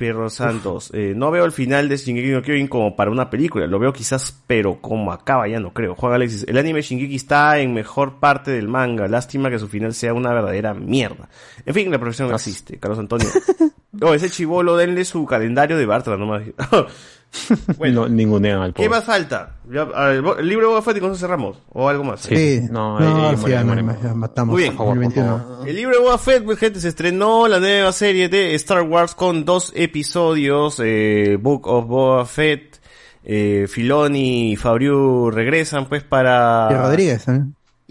Perros 0.02 0.34
Santos. 0.34 0.90
Eh, 0.96 1.14
no 1.16 1.30
veo 1.30 1.46
el 1.46 1.52
final 1.52 1.88
de 1.88 1.96
Shingeki 1.96 2.30
no 2.30 2.42
Kyojin 2.42 2.68
como 2.68 2.96
para 2.96 3.12
una 3.12 3.30
película. 3.30 3.68
Lo 3.68 3.78
veo 3.78 3.94
quizás, 3.94 4.36
pero 4.48 4.82
como 4.82 5.12
acaba 5.12 5.48
ya 5.48 5.60
no 5.60 5.74
creo. 5.74 5.94
Juan 5.94 6.14
Alexis, 6.14 6.44
el 6.48 6.58
anime 6.58 6.82
Shingeki 6.82 7.16
está 7.16 7.60
en 7.60 7.72
mejor 7.72 8.20
parte 8.20 8.50
del 8.50 8.68
manga. 8.68 9.08
Lástima 9.08 9.52
que 9.52 9.60
su 9.60 9.68
final 9.68 9.94
sea 9.94 10.16
una 10.16 10.34
verdadera 10.34 10.74
mierda. 10.74 11.30
En 11.68 11.76
fin, 11.76 11.92
la 11.92 12.00
profesión 12.00 12.30
no 12.30 12.36
existe. 12.36 12.80
Carlos 12.80 12.98
Antonio. 12.98 13.28
Oh, 14.02 14.14
ese 14.14 14.30
chivolo, 14.30 14.78
denle 14.78 15.06
su 15.06 15.26
calendario 15.26 15.78
de 15.78 15.86
Bartra 15.86 16.18
nomás. 16.18 16.44
Bueno, 17.78 18.10
ningunean 18.10 18.62
al 18.62 18.74
¿Qué 18.74 18.84
pobre. 18.84 18.90
más 18.90 19.06
falta? 19.06 19.56
Ya, 19.72 19.84
a 19.84 20.08
ver, 20.08 20.24
el 20.40 20.48
libro 20.48 20.68
de 20.68 20.72
Boba 20.74 20.82
Fett 20.82 20.98
y 20.98 21.00
con 21.00 21.12
eso 21.12 21.20
cerramos. 21.20 21.58
¿O 21.70 21.88
algo 21.88 22.04
más? 22.04 22.22
Sí, 22.22 22.62
no, 22.70 23.00
no, 23.00 23.30
ahí 23.30 23.36
sí, 23.36 23.42
muere, 23.42 23.56
ya, 23.56 23.64
no, 23.64 24.16
matamos. 24.16 24.54
Muy 24.54 24.64
bien. 24.64 24.76
Por 24.76 24.86
favor, 24.86 24.96
por 24.96 25.00
21. 25.00 25.66
El 25.66 25.76
libro 25.76 25.96
de 25.96 26.04
Boba 26.04 26.18
Fett, 26.18 26.44
pues, 26.44 26.60
gente, 26.60 26.82
se 26.82 26.90
estrenó 26.90 27.48
la 27.48 27.60
nueva 27.60 27.94
serie 27.94 28.28
de 28.28 28.54
Star 28.56 28.82
Wars 28.84 29.16
con 29.16 29.46
dos 29.46 29.72
episodios, 29.76 30.82
eh, 30.84 31.38
Book 31.40 31.68
of 31.68 31.88
Boba 31.88 32.26
Fett, 32.26 32.82
eh, 33.24 33.66
Filoni 33.70 34.52
y 34.52 34.56
Fabriu 34.58 35.32
regresan 35.32 35.88
pues 35.88 36.04
para... 36.04 36.68
Y 36.70 36.74
Rodríguez, 36.76 37.28
¿eh? 37.30 37.44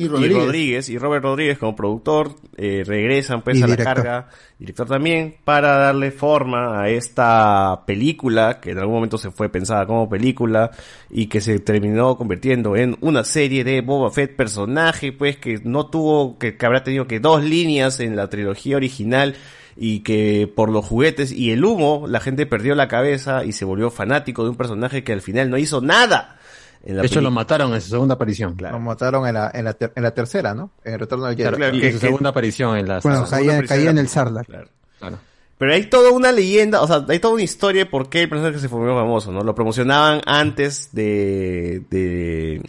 Y 0.04 0.08
Y 0.14 0.28
Rodríguez. 0.28 0.88
y 0.88 0.98
Robert 0.98 1.22
Rodríguez 1.24 1.58
como 1.58 1.76
productor 1.76 2.32
eh, 2.56 2.82
regresan 2.86 3.42
pues 3.42 3.58
Y 3.58 3.62
a 3.62 3.66
la 3.66 3.76
director. 3.76 3.94
carga, 3.94 4.28
director 4.58 4.88
también, 4.88 5.36
para 5.44 5.76
darle 5.76 6.10
forma 6.10 6.82
a 6.82 6.88
esta 6.88 7.82
película 7.86 8.60
que 8.60 8.70
en 8.70 8.78
algún 8.78 8.94
momento 8.96 9.18
se 9.18 9.30
fue 9.30 9.48
pensada 9.48 9.86
como 9.86 10.08
película 10.08 10.70
y 11.10 11.26
que 11.26 11.40
se 11.40 11.58
terminó 11.60 12.16
convirtiendo 12.16 12.76
en 12.76 12.96
una 13.00 13.24
serie 13.24 13.64
de 13.64 13.80
Boba 13.82 14.10
Fett, 14.10 14.36
personaje 14.36 15.12
pues 15.12 15.36
que 15.36 15.60
no 15.64 15.86
tuvo, 15.86 16.38
que, 16.38 16.56
que 16.56 16.66
habrá 16.66 16.82
tenido 16.84 17.06
que 17.06 17.20
dos 17.20 17.42
líneas 17.44 18.00
en 18.00 18.16
la 18.16 18.28
trilogía 18.28 18.76
original 18.76 19.34
y 19.76 20.00
que 20.00 20.50
por 20.54 20.68
los 20.70 20.84
juguetes 20.84 21.32
y 21.32 21.52
el 21.52 21.64
humo 21.64 22.04
la 22.08 22.20
gente 22.20 22.44
perdió 22.46 22.74
la 22.74 22.88
cabeza 22.88 23.44
y 23.44 23.52
se 23.52 23.64
volvió 23.64 23.90
fanático 23.90 24.44
de 24.44 24.50
un 24.50 24.56
personaje 24.56 25.04
que 25.04 25.12
al 25.12 25.22
final 25.22 25.48
no 25.50 25.58
hizo 25.58 25.80
nada. 25.80 26.36
En 26.84 26.96
la 26.96 27.02
De 27.02 27.06
hecho, 27.08 27.20
lo 27.20 27.30
mataron 27.30 27.74
en 27.74 27.80
su 27.80 27.90
segunda 27.90 28.14
aparición. 28.14 28.56
Lo 28.58 28.78
mataron 28.80 29.26
en 29.26 29.34
la, 29.34 29.50
en 29.52 29.64
la, 29.66 29.74
ter- 29.74 29.92
en 29.94 30.02
la 30.02 30.12
tercera, 30.12 30.54
¿no? 30.54 30.70
En 30.84 30.94
el 30.94 31.00
retorno 31.00 31.26
del 31.26 31.36
Jedi. 31.36 31.54
Claro, 31.56 31.76
y 31.76 31.84
en 31.86 31.92
su 31.92 31.98
segunda 31.98 32.30
aparición 32.30 32.76
en 32.78 32.88
la 32.88 33.00
Bueno, 33.00 33.26
caía, 33.28 33.62
caía 33.64 33.90
en 33.90 33.98
el. 33.98 34.08
Sarlacc. 34.08 34.46
Claro. 34.46 35.18
Pero 35.58 35.74
hay 35.74 35.90
toda 35.90 36.10
una 36.10 36.32
leyenda, 36.32 36.80
o 36.80 36.86
sea, 36.86 37.04
hay 37.06 37.18
toda 37.18 37.34
una 37.34 37.42
historia 37.42 37.84
de 37.84 37.90
por 37.90 38.08
qué 38.08 38.22
el 38.22 38.28
personaje 38.30 38.58
se 38.58 38.66
volvió 38.68 38.94
famoso, 38.96 39.30
¿no? 39.30 39.42
Lo 39.44 39.54
promocionaban 39.54 40.22
antes 40.24 40.88
de... 40.92 41.82
de... 41.90 42.62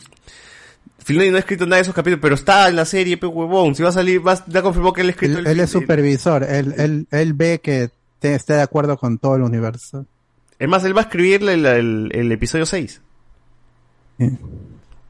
Filoni 1.04 1.30
no 1.30 1.38
ha 1.38 1.40
escrito 1.40 1.66
nada 1.66 1.78
de 1.78 1.82
esos 1.84 1.96
capítulos, 1.96 2.20
pero 2.22 2.36
está 2.36 2.68
en 2.68 2.76
la 2.76 2.84
serie, 2.86 3.16
pe 3.18 3.26
huevón. 3.28 3.76
Si 3.76 3.82
va 3.82 3.90
a 3.90 3.94
salir, 3.94 4.26
va, 4.26 4.44
ya 4.46 4.62
confirmó 4.62 4.92
que 4.92 5.02
él 5.02 5.08
ha 5.08 5.12
escrito 5.12 5.40
Él, 5.40 5.48
el 5.48 5.54
él 5.54 5.60
es 5.62 5.70
supervisor, 5.70 6.44
él, 6.44 6.74
él, 6.78 7.08
él 7.12 7.34
ve 7.34 7.60
que 7.64 7.90
te- 8.20 8.36
esté 8.36 8.54
de 8.56 8.62
acuerdo 8.62 8.98
con 8.98 9.18
todo 9.18 9.38
el 9.38 9.42
universo. 9.44 10.06
Es 10.60 10.68
más, 10.68 10.84
él 10.84 10.96
va 10.96 11.02
a 11.02 11.04
escribirle 11.06 11.54
el, 11.54 11.66
el- 11.66 12.12
el 12.14 12.32
episodio 12.32 12.66
6. 12.66 13.02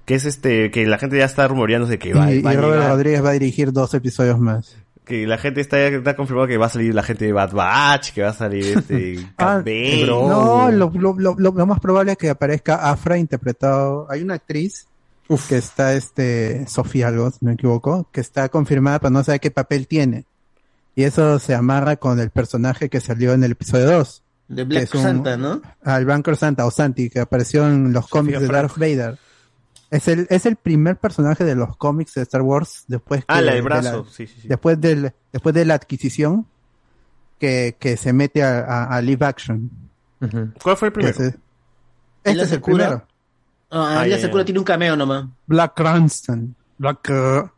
Que 0.06 0.16
es 0.16 0.26
este, 0.26 0.72
que 0.72 0.86
la 0.86 0.98
gente 0.98 1.18
ya 1.18 1.26
está 1.26 1.48
rumoreándose 1.48 2.00
que 2.00 2.14
va, 2.14 2.32
y 2.32 2.40
y 2.40 2.42
va 2.42 2.52
a 2.52 2.54
Robert 2.56 2.74
llegar. 2.74 2.90
Rodríguez 2.92 3.24
va 3.24 3.30
a 3.30 3.34
dirigir 3.34 3.72
dos 3.72 3.94
episodios 3.94 4.40
más. 4.40 4.76
Que 5.06 5.26
la 5.28 5.38
gente 5.38 5.62
está, 5.62 5.80
está 5.88 6.16
confirmado 6.16 6.48
que 6.48 6.58
va 6.58 6.68
a 6.68 6.70
salir 6.70 6.94
la 6.94 7.04
gente 7.04 7.26
de 7.26 7.34
Bad 7.34 7.52
Batch, 7.54 8.12
que 8.14 8.22
va 8.22 8.30
a 8.30 8.34
salir 8.34 8.78
este... 8.78 9.20
Ah, 9.38 9.58
Bane. 9.64 10.06
no, 10.06 10.72
lo, 10.72 10.92
lo, 10.94 11.16
lo, 11.18 11.36
lo- 11.38 11.66
más 11.66 11.80
probable 11.80 12.14
es 12.14 12.18
que 12.18 12.30
aparezca 12.30 12.90
Afra 12.90 13.18
interpretado. 13.18 14.08
Hay 14.10 14.22
una 14.22 14.36
actriz 14.36 14.88
que 15.48 15.58
está, 15.58 15.94
este, 15.94 16.68
Sofía 16.68 17.08
algo, 17.08 17.30
si 17.32 17.38
no 17.42 17.50
me 17.50 17.54
equivoco, 17.54 18.08
que 18.12 18.22
está 18.22 18.50
confirmada, 18.50 19.00
pero 19.00 19.12
no 19.12 19.24
sabe 19.24 19.40
qué 19.40 19.50
papel 19.52 19.88
tiene. 19.88 20.26
Y 20.96 21.04
eso 21.04 21.40
se 21.40 21.56
amarra 21.56 21.96
con 21.96 22.20
el 22.20 22.30
personaje 22.32 22.90
que 22.90 23.00
salió 23.00 23.34
en 23.34 23.44
el 23.44 23.52
episodio 23.54 23.86
2. 23.92 24.24
De 24.54 24.64
Black 24.66 24.80
que 24.80 24.84
es 24.86 24.94
un- 24.96 25.02
Santa, 25.04 25.38
¿no? 25.38 25.62
Al 25.84 26.06
Banker 26.06 26.36
Santa 26.36 26.66
o 26.66 26.72
Santi, 26.72 27.10
que 27.10 27.20
apareció 27.22 27.68
en 27.68 27.94
los 27.94 28.08
cómics 28.08 28.40
de 28.40 28.48
Darth 28.48 28.78
Vader. 28.78 29.18
Es 29.90 30.08
el, 30.08 30.28
es 30.30 30.46
el 30.46 30.56
primer 30.56 30.98
personaje 30.98 31.44
de 31.44 31.56
los 31.56 31.76
cómics 31.78 32.14
de 32.14 32.22
Star 32.22 32.42
Wars 32.42 32.84
después 32.88 33.24
Ah, 33.28 33.42
la 33.42 33.54
del 33.54 33.56
de 33.56 33.62
brazo, 33.62 34.06
sí, 34.06 34.26
sí, 34.28 34.42
sí. 34.42 34.48
después 34.48 34.80
del 34.80 35.14
después 35.34 35.54
de 35.54 35.66
la 35.66 35.74
adquisición 35.76 36.46
que, 37.40 37.76
que 37.80 37.98
se 37.98 38.14
mete 38.14 38.44
a, 38.44 38.60
a- 38.62 38.96
a 38.96 39.02
live 39.02 39.26
action. 39.26 39.70
¿Cuál 40.62 40.78
fue 40.78 40.88
el 40.90 40.94
primero? 40.94 41.14
Ese- 41.16 41.38
¿Él 42.24 42.34
este 42.40 42.44
es 42.44 42.52
el 42.54 42.62
cura? 42.62 42.76
primero. 42.86 43.08
Ah, 43.72 44.00
Ah, 44.00 44.06
Ella 44.06 44.16
ya, 44.18 44.22
se 44.22 44.28
ya. 44.28 44.32
cura 44.32 44.46
tiene 44.46 44.60
un 44.60 44.66
cameo 44.66 44.96
nomás. 44.96 45.26
Black 45.48 45.74
Cranston. 45.76 46.56
Black 46.78 47.10
uh, 47.10 47.50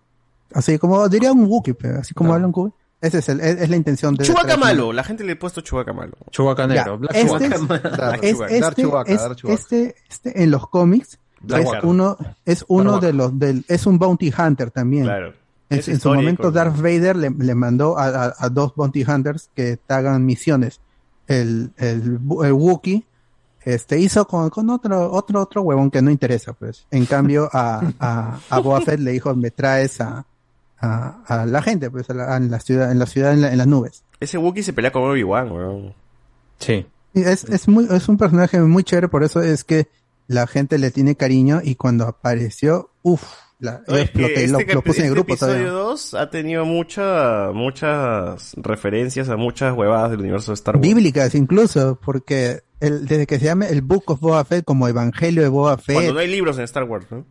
así 0.58 0.78
como 0.80 1.08
diría 1.10 1.32
un 1.34 1.46
Wookiee, 1.46 1.76
así 2.00 2.14
como 2.14 2.34
habla 2.34 2.48
un 2.48 2.54
Wookiee. 2.56 2.78
Esa 3.04 3.18
es, 3.20 3.30
el- 3.30 3.40
es, 3.42 3.62
es 3.62 3.70
la 3.70 3.76
intención 3.76 4.16
de 4.16 4.24
Chubaca 4.24 4.58
malo, 4.58 4.94
la 4.94 5.04
gente 5.04 5.24
le 5.24 5.34
ha 5.34 5.40
puesto 5.40 5.62
Chubaca 5.62 5.92
malo. 5.94 6.14
Chubaca 6.32 6.66
negro. 6.68 6.98
Black 6.98 7.16
este, 7.16 7.50
Chewbacca. 7.50 8.16
es- 8.22 8.38
Black 8.38 8.52
es- 8.52 8.62
este, 8.64 8.82
Chewbacca, 8.82 9.12
es- 9.14 9.44
este, 9.50 9.96
este 10.10 10.44
en 10.44 10.52
los 10.52 10.68
cómics 10.70 11.20
Black 11.42 11.62
es 11.80 11.84
uno, 11.84 12.18
es 12.46 12.66
uno 12.70 13.00
de 13.00 13.14
los 13.14 13.38
del, 13.38 13.66
es 13.68 13.86
un 13.86 14.00
bounty 14.00 14.34
hunter 14.38 14.72
también. 14.72 15.04
Claro. 15.04 15.34
En, 15.70 15.80
Es 15.80 15.88
en 15.90 16.00
su 16.00 16.10
momento. 16.14 16.52
Darth 16.52 16.78
Vader 16.78 17.16
le, 17.16 17.30
le 17.32 17.56
mandó 17.56 17.98
a, 17.98 18.06
a- 18.28 18.34
a 18.38 18.50
dos 18.50 18.74
bounty 18.76 19.04
hunters 19.04 19.50
que 19.56 19.80
hagan 19.90 20.26
misiones. 20.26 20.80
El, 21.28 21.72
el, 21.78 22.20
el 22.44 22.54
Wookiee 22.54 23.06
este 23.66 23.98
hizo 24.00 24.28
con, 24.28 24.50
con 24.50 24.70
otro, 24.70 25.10
otro, 25.12 25.42
otro 25.42 25.62
huevón 25.62 25.90
que 25.90 26.02
no 26.02 26.12
interesa, 26.12 26.52
pues. 26.54 26.86
En 26.92 27.06
cambio, 27.06 27.50
a, 27.52 27.82
a, 28.00 28.40
a 28.50 28.60
Boba 28.60 28.82
Fett 28.82 29.00
le 29.00 29.12
dijo, 29.12 29.34
me 29.36 29.52
traes 29.52 30.02
a, 30.02 30.26
a, 30.86 31.24
a 31.26 31.45
la 31.45 31.62
gente, 31.62 31.90
pues, 31.90 32.10
a 32.10 32.14
la, 32.14 32.36
a 32.36 32.40
la 32.40 32.60
ciudad, 32.60 32.92
en 32.92 33.00
la 33.00 33.06
ciudad, 33.06 33.32
en, 33.34 33.42
la- 33.42 33.52
en 33.52 33.58
las 33.58 33.68
nubes. 33.68 34.03
Ese 34.20 34.38
Wookiee 34.38 34.64
se 34.64 34.74
pelea 34.74 34.92
con 34.92 35.03
Obi-Wan, 35.03 35.52
weón. 35.52 35.94
Sí. 36.60 36.86
Y 37.14 37.22
es, 37.22 37.44
es 37.45 37.68
muy, 37.68 37.88
es 37.90 38.10
un 38.10 38.18
personaje 38.18 38.60
muy 38.62 38.84
chévere, 38.84 39.08
por 39.08 39.24
eso 39.24 39.42
es 39.42 39.64
que 39.64 39.88
la 40.28 40.45
gente 40.48 40.78
le 40.78 40.92
tiene 40.92 41.16
cariño 41.16 41.62
y 41.64 41.76
cuando 41.76 42.06
apareció, 42.06 42.90
uff, 43.02 43.24
es 43.88 44.10
que 44.12 44.48
lo- 44.48 44.58
este, 44.60 44.74
lo 44.74 44.82
puse 44.82 45.00
en 45.02 45.06
el 45.06 45.10
este 45.10 45.10
grupo 45.12 45.34
episodio 45.34 45.53
todavía. 45.53 45.72
2 45.72 46.14
ha 46.16 46.30
tenido 46.30 46.66
mucha, 46.66 47.52
muchas 47.53 48.53
referencias 48.58 49.30
a 49.30 49.38
muchas 49.38 49.74
huevadas 49.78 50.12
del 50.12 50.20
universo 50.22 50.52
de 50.52 50.56
Star 50.56 50.76
Wars. 50.76 50.82
Bíblicas 50.88 51.34
incluso, 51.36 51.98
porque 52.03 52.62
el, 52.82 53.06
desde 53.06 53.26
que 53.28 53.40
se 53.40 53.45
llame 53.45 53.68
el 53.70 53.82
Book 53.82 54.03
of 54.08 54.20
Boba 54.20 54.44
Fett 54.44 54.66
como 54.66 54.88
Evangelio 54.88 55.44
de 55.44 55.48
Boba 55.50 55.78
Fett, 55.78 55.95
Cuando 55.95 56.14
no 56.14 56.20
hay 56.20 56.28
libros 56.28 56.58
en 56.58 56.64
Star 56.66 56.84
Wars, 56.84 57.06
¿no? 57.10 57.26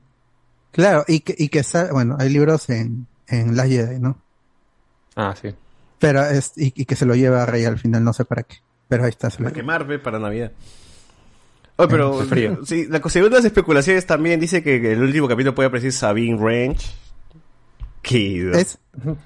claro, 0.71 1.05
y 1.07 1.21
que, 1.21 1.35
y 1.37 1.49
que 1.49 1.63
bueno, 1.93 2.17
hay 2.19 2.31
libros 2.31 2.71
en, 2.71 3.07
en 3.29 3.57
Last 3.57 3.71
Jedi, 3.71 3.99
¿no? 3.99 4.19
Ah, 5.17 5.35
sí. 5.41 5.55
Pero 5.99 6.25
es, 6.25 6.53
y, 6.57 6.73
y 6.75 6.85
que 6.85 6.97
se 6.97 7.07
lo 7.07 7.15
lleva 7.15 7.43
a 7.43 7.47
Rey 7.47 7.65
al 7.65 7.79
final, 7.79 8.03
no 8.03 8.13
sé 8.13 8.25
para 8.25 8.43
qué. 8.43 8.57
Pero 8.89 9.05
ahí 9.05 9.11
está, 9.11 9.31
se 9.31 9.39
lo 9.39 9.45
Para 9.45 9.55
quemar, 9.55 9.87
ve, 9.87 9.99
para 9.99 10.19
Navidad. 10.19 10.53
Oh, 11.77 11.89
pero 11.89 12.25
sí, 12.67 12.87
la, 12.87 13.01
según 13.09 13.31
las 13.31 13.45
especulaciones 13.45 14.07
también 14.07 14.39
dice 14.39 14.63
que 14.63 14.93
el 14.93 15.03
último 15.03 15.27
capítulo 15.27 15.55
puede 15.55 15.69
aparecer 15.69 15.93
Sabine 15.93 16.37
Range. 16.39 16.87
Es- 18.57 18.79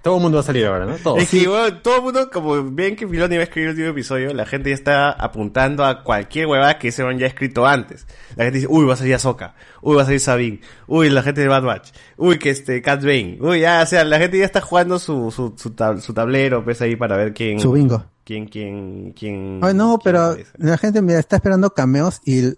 Todo 0.02 0.16
el 0.18 0.22
mundo 0.22 0.36
va 0.36 0.42
a 0.42 0.44
salir 0.46 0.64
ahora, 0.66 0.86
¿no? 0.86 0.94
Todo. 0.96 1.16
Es 1.16 1.28
que 1.30 1.48
bueno, 1.48 1.78
todo 1.78 1.96
el 1.96 2.02
mundo, 2.02 2.30
como 2.30 2.70
ven 2.70 2.94
que 2.94 3.08
Filoni 3.08 3.34
iba 3.34 3.40
a 3.40 3.44
escribir 3.44 3.70
el 3.70 3.74
último 3.74 3.90
episodio, 3.90 4.32
la 4.32 4.46
gente 4.46 4.68
ya 4.70 4.74
está 4.76 5.10
apuntando 5.10 5.84
a 5.84 6.05
cualquier 6.05 6.46
huevada 6.46 6.78
que 6.78 6.88
ese 6.88 7.02
man 7.02 7.18
ya 7.18 7.24
ha 7.26 7.28
escrito 7.28 7.66
antes. 7.66 8.06
La 8.36 8.44
gente 8.44 8.58
dice, 8.58 8.68
uy, 8.70 8.84
va 8.84 8.94
a 8.94 8.96
salir 8.96 9.14
Ahsoka, 9.14 9.55
uy, 9.82 9.96
va 9.96 10.02
a 10.02 10.05
salir 10.05 10.20
Sabine, 10.20 10.60
uy, 10.86 11.10
la 11.10 11.22
gente 11.22 11.40
de 11.40 11.48
Bad 11.48 11.64
Batch, 11.64 11.90
uy, 12.16 12.38
que 12.38 12.50
este, 12.50 12.80
Cat 12.80 13.00
Bane, 13.02 13.38
uy, 13.40 13.58
ya, 13.60 13.80
o 13.82 13.86
sea, 13.86 14.05
la 14.05 14.18
gente 14.20 14.38
ya 14.38 14.44
está 14.44 14.60
jugando 14.60 15.00
su, 15.00 15.32
su, 15.32 15.55
su, 15.56 15.70
tab- 15.74 15.98
su 16.00 16.14
tablero, 16.14 16.62
pues 16.62 16.80
ahí 16.80 16.94
para 16.94 17.16
ver 17.16 17.34
quién... 17.34 17.58
Su 17.58 17.72
bingo. 17.72 18.05
Quién, 18.22 18.46
quién, 18.46 19.12
quién... 19.18 19.60
Ay, 19.62 19.74
no, 19.74 19.98
pero 20.02 20.36
la 20.58 20.78
gente 20.78 21.00
mira, 21.02 21.18
está 21.18 21.36
esperando 21.36 21.70
cameos 21.70 22.20
y 22.24 22.55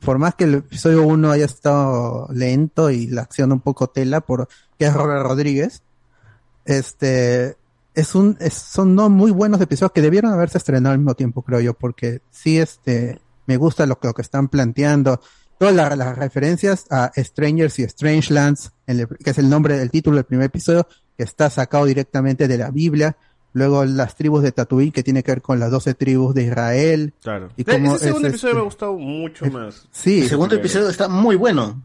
por 0.00 0.18
más 0.18 0.34
que 0.34 0.44
el 0.44 0.54
episodio 0.54 1.02
1 1.06 1.30
haya 1.30 1.44
estado 1.44 2.28
lento 2.32 2.90
y 2.90 3.06
la 3.06 3.22
acción 3.22 3.52
un 3.52 3.60
poco 3.60 3.88
tela, 3.88 4.20
por 4.20 4.48
que 4.78 4.86
es 4.86 4.92
Robert 4.94 5.22
Rodríguez, 5.24 5.82
este 6.64 7.56
es 7.94 8.14
un 8.14 8.36
es- 8.40 8.54
son 8.54 8.94
no 8.94 9.08
muy 9.08 9.30
buenos 9.30 9.60
episodios 9.60 9.92
que 9.92 10.02
debieron 10.02 10.32
haberse 10.32 10.58
estrenado 10.58 10.92
al 10.92 10.98
mismo 10.98 11.14
tiempo, 11.14 11.42
creo 11.42 11.60
yo, 11.60 11.74
porque 11.74 12.20
sí 12.30 12.58
este 12.58 13.20
me 13.46 13.56
gusta 13.56 13.86
lo 13.86 13.98
que, 13.98 14.10
están 14.20 14.48
planteando. 14.48 15.20
Todas 15.58 15.74
la- 15.74 15.94
las 15.96 16.18
referencias 16.18 16.84
a 16.90 17.10
Strangers 17.16 17.78
y 17.78 17.88
Strangelands, 17.88 18.72
el- 18.86 19.06
que 19.08 19.30
es 19.30 19.38
el 19.38 19.48
nombre 19.48 19.78
del 19.78 19.90
título 19.90 20.16
del 20.16 20.24
primer 20.24 20.46
episodio, 20.46 20.86
que 21.16 21.22
está 21.24 21.48
sacado 21.48 21.86
directamente 21.86 22.48
de 22.48 22.58
la 22.58 22.70
Biblia. 22.70 23.16
Luego 23.56 23.86
las 23.86 24.16
tribus 24.16 24.42
de 24.42 24.52
Tatooine, 24.52 24.92
que 24.92 25.02
tiene 25.02 25.22
que 25.22 25.30
ver 25.30 25.40
con 25.40 25.58
las 25.58 25.70
12 25.70 25.94
tribus 25.94 26.34
de 26.34 26.42
Israel. 26.42 27.14
Claro. 27.22 27.48
Y 27.56 27.64
cómo 27.64 27.96
Ese 27.96 28.04
segundo 28.08 28.28
es, 28.28 28.34
episodio 28.34 28.54
me 28.56 28.60
ha 28.60 28.64
gustado 28.64 28.92
mucho 28.98 29.46
más. 29.46 29.88
Sí. 29.90 30.20
El 30.20 30.28
segundo 30.28 30.56
episodio 30.56 30.90
está 30.90 31.08
muy 31.08 31.36
bueno. 31.36 31.82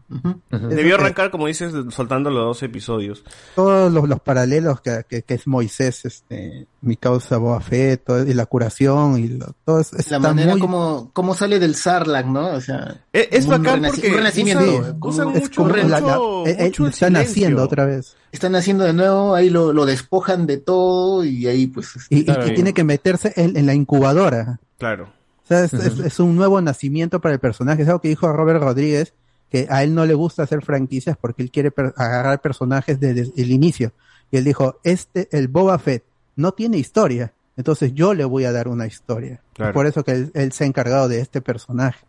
Debió 0.50 0.96
arrancar, 0.96 1.30
como 1.30 1.46
dices, 1.46 1.72
soltando 1.88 2.28
los 2.28 2.44
dos 2.44 2.62
episodios. 2.62 3.24
todos 3.54 3.90
los, 3.90 4.06
los 4.06 4.20
paralelos 4.20 4.82
que, 4.82 5.06
que, 5.08 5.22
que 5.22 5.32
es 5.32 5.46
Moisés, 5.46 6.04
este, 6.04 6.66
mi 6.82 6.96
causa 6.96 7.38
Boba 7.38 7.60
Fett, 7.60 8.04
todo- 8.04 8.26
y 8.26 8.34
la 8.34 8.44
curación 8.46 9.16
y 9.18 9.28
lo- 9.28 9.54
todo 9.64 9.80
es, 9.80 10.10
La 10.10 10.18
manera 10.18 10.52
muy 10.52 10.60
como, 10.60 11.10
como 11.12 11.34
sale 11.34 11.58
del 11.58 11.74
Sarlacc, 11.76 12.26
¿no? 12.26 12.48
O 12.48 12.60
sea, 12.60 13.00
Es, 13.12 13.28
es 13.30 13.44
un 13.44 13.50
bacán 13.62 13.82
porque 13.86 14.08
un 14.08 14.14
renacimiento. 14.16 14.94
como- 14.98 15.08
usan 15.08 15.28
es 15.36 15.42
mucho, 15.42 15.62
como 15.62 15.76
la- 15.76 15.86
la- 15.86 16.00
mucho- 16.00 16.46
eh, 16.46 16.56
eh, 16.58 16.64
mucho 16.64 16.84
el 16.86 16.90
están 16.92 17.16
haciendo 17.16 17.62
otra 17.62 17.86
vez. 17.86 18.16
Están 18.32 18.54
haciendo 18.56 18.84
de 18.84 18.92
nuevo, 18.92 19.34
ahí 19.34 19.48
lo, 19.48 19.72
lo 19.72 19.86
despojan 19.86 20.46
de 20.46 20.56
todo 20.58 21.24
y 21.24 21.46
ahí 21.46 21.66
pues... 21.68 21.88
Y, 22.10 22.18
y- 22.20 22.24
Claro, 22.24 22.46
y 22.48 22.54
tiene 22.54 22.72
que 22.74 22.84
meterse 22.84 23.32
en, 23.36 23.56
en 23.56 23.64
la 23.66 23.74
incubadora. 23.74 24.58
Claro. 24.78 25.04
O 25.44 25.46
sea, 25.46 25.64
es, 25.64 25.72
es- 25.74 25.98
es 26.00 26.18
un 26.20 26.34
nuevo 26.36 26.60
nacimiento 26.60 27.20
para 27.20 27.34
el 27.34 27.40
personaje. 27.40 27.82
Es 27.82 27.88
algo 27.88 28.00
que 28.00 28.08
dijo 28.08 28.32
Robert 28.32 28.60
Rodríguez, 28.62 29.12
que 29.50 29.66
a 29.70 29.82
él 29.84 29.94
no 29.94 30.06
le 30.06 30.14
gusta 30.14 30.42
hacer 30.44 30.62
franquicias 30.64 31.16
porque 31.20 31.42
él 31.42 31.50
quiere 31.50 31.70
per- 31.70 31.92
agarrar 31.96 32.40
personajes 32.40 32.98
desde 32.98 33.30
el 33.36 33.50
inicio. 33.52 33.92
Y 34.30 34.38
él 34.38 34.44
dijo, 34.44 34.80
este, 34.82 35.28
el 35.30 35.46
Boba 35.48 35.78
Fett, 35.78 36.02
no 36.36 36.52
tiene 36.52 36.78
historia. 36.78 37.32
Entonces 37.56 37.94
yo 37.94 38.14
le 38.14 38.24
voy 38.24 38.44
a 38.44 38.52
dar 38.52 38.68
una 38.68 38.86
historia. 38.86 39.40
Claro. 39.52 39.72
Por 39.72 39.86
eso 39.86 40.04
que 40.04 40.12
él, 40.12 40.30
él 40.34 40.52
se 40.52 40.64
ha 40.64 40.66
encargado 40.66 41.08
de 41.08 41.20
este 41.20 41.40
personaje. 41.40 42.04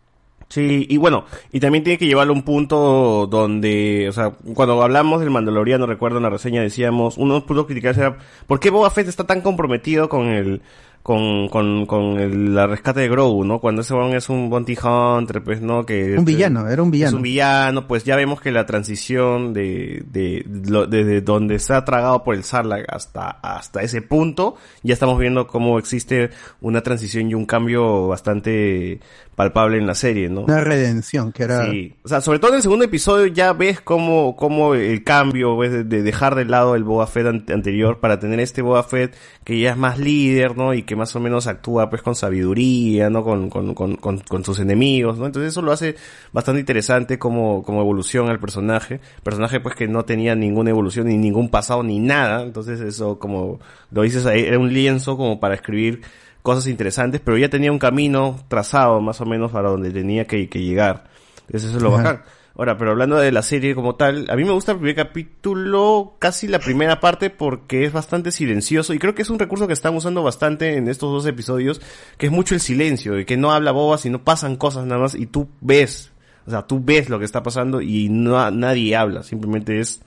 Sí, 0.48 0.86
y 0.88 0.98
bueno, 0.98 1.24
y 1.52 1.60
también 1.60 1.84
tiene 1.84 1.98
que 1.98 2.06
llevarlo 2.06 2.32
a 2.32 2.36
un 2.36 2.42
punto 2.42 3.26
donde, 3.26 4.06
o 4.08 4.12
sea, 4.12 4.30
cuando 4.54 4.80
hablamos 4.82 5.20
del 5.20 5.30
Mandaloriano, 5.30 5.86
recuerdo 5.86 6.18
en 6.18 6.24
la 6.24 6.30
reseña 6.30 6.62
decíamos, 6.62 7.16
uno 7.16 7.34
de 7.34 7.40
los 7.40 7.46
puntos 7.46 7.66
criticados 7.66 7.98
era, 7.98 8.18
¿por 8.46 8.60
qué 8.60 8.70
Boba 8.70 8.90
Fett 8.90 9.08
está 9.08 9.24
tan 9.24 9.40
comprometido 9.40 10.08
con 10.08 10.26
el, 10.26 10.60
con, 11.04 11.50
con, 11.50 11.84
con 11.84 12.18
el, 12.18 12.54
la 12.54 12.66
rescate 12.66 13.00
de 13.00 13.08
Grogu, 13.10 13.44
¿no? 13.44 13.58
Cuando 13.60 13.82
ese 13.82 13.94
es 14.16 14.28
un 14.30 14.48
bounty 14.48 14.74
hunter, 14.82 15.44
pues, 15.44 15.60
¿no? 15.60 15.84
Que, 15.84 16.16
Un 16.16 16.24
villano, 16.24 16.66
era 16.66 16.82
un 16.82 16.88
Es 16.88 16.92
villano. 16.92 17.16
un 17.18 17.22
villano, 17.22 17.86
pues 17.86 18.04
ya 18.04 18.16
vemos 18.16 18.40
que 18.40 18.50
la 18.50 18.64
transición 18.64 19.52
de, 19.52 20.02
de, 20.10 20.42
desde 20.88 21.20
donde 21.20 21.58
se 21.58 21.74
ha 21.74 21.84
tragado 21.84 22.24
por 22.24 22.34
el 22.34 22.42
Sarlacc 22.42 22.86
hasta, 22.88 23.28
hasta 23.30 23.82
ese 23.82 24.00
punto, 24.00 24.56
ya 24.82 24.94
estamos 24.94 25.18
viendo 25.18 25.46
cómo 25.46 25.78
existe 25.78 26.30
una 26.62 26.80
transición 26.80 27.30
y 27.30 27.34
un 27.34 27.44
cambio 27.44 28.08
bastante 28.08 28.98
palpable 29.36 29.76
en 29.78 29.86
la 29.86 29.94
serie, 29.96 30.28
¿no? 30.30 30.42
Una 30.42 30.60
redención, 30.62 31.32
que 31.32 31.42
era... 31.42 31.68
Sí, 31.70 31.92
o 32.04 32.08
sea, 32.08 32.20
sobre 32.22 32.38
todo 32.38 32.52
en 32.52 32.56
el 32.56 32.62
segundo 32.62 32.84
episodio 32.86 33.26
ya 33.26 33.52
ves 33.52 33.80
cómo, 33.80 34.36
cómo 34.36 34.74
el 34.74 35.02
cambio, 35.04 35.56
ves, 35.58 35.72
de, 35.72 35.84
de 35.84 36.02
dejar 36.02 36.34
de 36.36 36.44
lado 36.46 36.76
el 36.76 36.84
Boba 36.84 37.06
Fett 37.08 37.26
ante- 37.26 37.52
anterior 37.52 37.98
para 37.98 38.18
tener 38.20 38.40
este 38.40 38.62
Boba 38.62 38.84
Fett 38.84 39.14
que 39.42 39.58
ya 39.60 39.72
es 39.72 39.76
más 39.76 39.98
líder, 39.98 40.56
¿no? 40.56 40.72
Y 40.72 40.84
que 40.84 40.93
más 40.96 41.14
o 41.16 41.20
menos 41.20 41.46
actúa 41.46 41.90
pues 41.90 42.02
con 42.02 42.14
sabiduría, 42.14 43.10
¿no? 43.10 43.22
Con, 43.22 43.50
con, 43.50 43.74
con, 43.74 43.96
con, 43.96 44.18
con 44.20 44.44
sus 44.44 44.58
enemigos, 44.60 45.18
¿no? 45.18 45.26
Entonces 45.26 45.52
eso 45.52 45.62
lo 45.62 45.72
hace 45.72 45.96
bastante 46.32 46.60
interesante 46.60 47.18
como, 47.18 47.62
como 47.62 47.80
evolución 47.80 48.28
al 48.28 48.40
personaje. 48.40 49.00
Personaje 49.22 49.60
pues 49.60 49.74
que 49.74 49.88
no 49.88 50.04
tenía 50.04 50.34
ninguna 50.34 50.70
evolución, 50.70 51.08
ni 51.08 51.16
ningún 51.16 51.48
pasado, 51.48 51.82
ni 51.82 51.98
nada. 51.98 52.42
Entonces 52.42 52.80
eso, 52.80 53.18
como 53.18 53.60
lo 53.90 54.02
dices 54.02 54.26
ahí, 54.26 54.42
era 54.42 54.58
un 54.58 54.72
lienzo 54.72 55.16
como 55.16 55.40
para 55.40 55.54
escribir 55.54 56.02
cosas 56.42 56.66
interesantes, 56.66 57.20
pero 57.24 57.38
ya 57.38 57.48
tenía 57.48 57.72
un 57.72 57.78
camino 57.78 58.38
trazado 58.48 59.00
más 59.00 59.20
o 59.20 59.24
menos 59.24 59.50
para 59.50 59.70
donde 59.70 59.90
tenía 59.90 60.26
que, 60.26 60.48
que 60.48 60.60
llegar. 60.60 61.04
Entonces 61.46 61.70
eso 61.70 61.78
es 61.78 61.82
lo 61.82 61.94
Ajá. 61.94 62.02
bacán. 62.02 62.22
Ahora, 62.56 62.78
pero 62.78 62.92
hablando 62.92 63.16
de 63.16 63.32
la 63.32 63.42
serie 63.42 63.74
como 63.74 63.96
tal, 63.96 64.26
a 64.30 64.36
mí 64.36 64.44
me 64.44 64.52
gusta 64.52 64.72
el 64.72 64.78
primer 64.78 64.94
capítulo, 64.94 66.14
casi 66.20 66.46
la 66.46 66.60
primera 66.60 67.00
parte, 67.00 67.28
porque 67.28 67.84
es 67.84 67.92
bastante 67.92 68.30
silencioso 68.30 68.94
y 68.94 69.00
creo 69.00 69.12
que 69.14 69.22
es 69.22 69.30
un 69.30 69.40
recurso 69.40 69.66
que 69.66 69.72
están 69.72 69.96
usando 69.96 70.22
bastante 70.22 70.76
en 70.76 70.86
estos 70.86 71.10
dos 71.10 71.26
episodios, 71.26 71.80
que 72.16 72.26
es 72.26 72.32
mucho 72.32 72.54
el 72.54 72.60
silencio, 72.60 73.18
y 73.18 73.24
que 73.24 73.36
no 73.36 73.50
habla 73.50 73.72
boba, 73.72 73.98
sino 73.98 74.22
pasan 74.22 74.54
cosas 74.54 74.86
nada 74.86 75.00
más 75.00 75.16
y 75.16 75.26
tú 75.26 75.48
ves, 75.60 76.12
o 76.46 76.50
sea, 76.50 76.62
tú 76.62 76.80
ves 76.80 77.08
lo 77.08 77.18
que 77.18 77.24
está 77.24 77.42
pasando 77.42 77.80
y 77.80 78.08
no 78.08 78.48
nadie 78.52 78.94
habla, 78.94 79.24
simplemente 79.24 79.80
es 79.80 80.00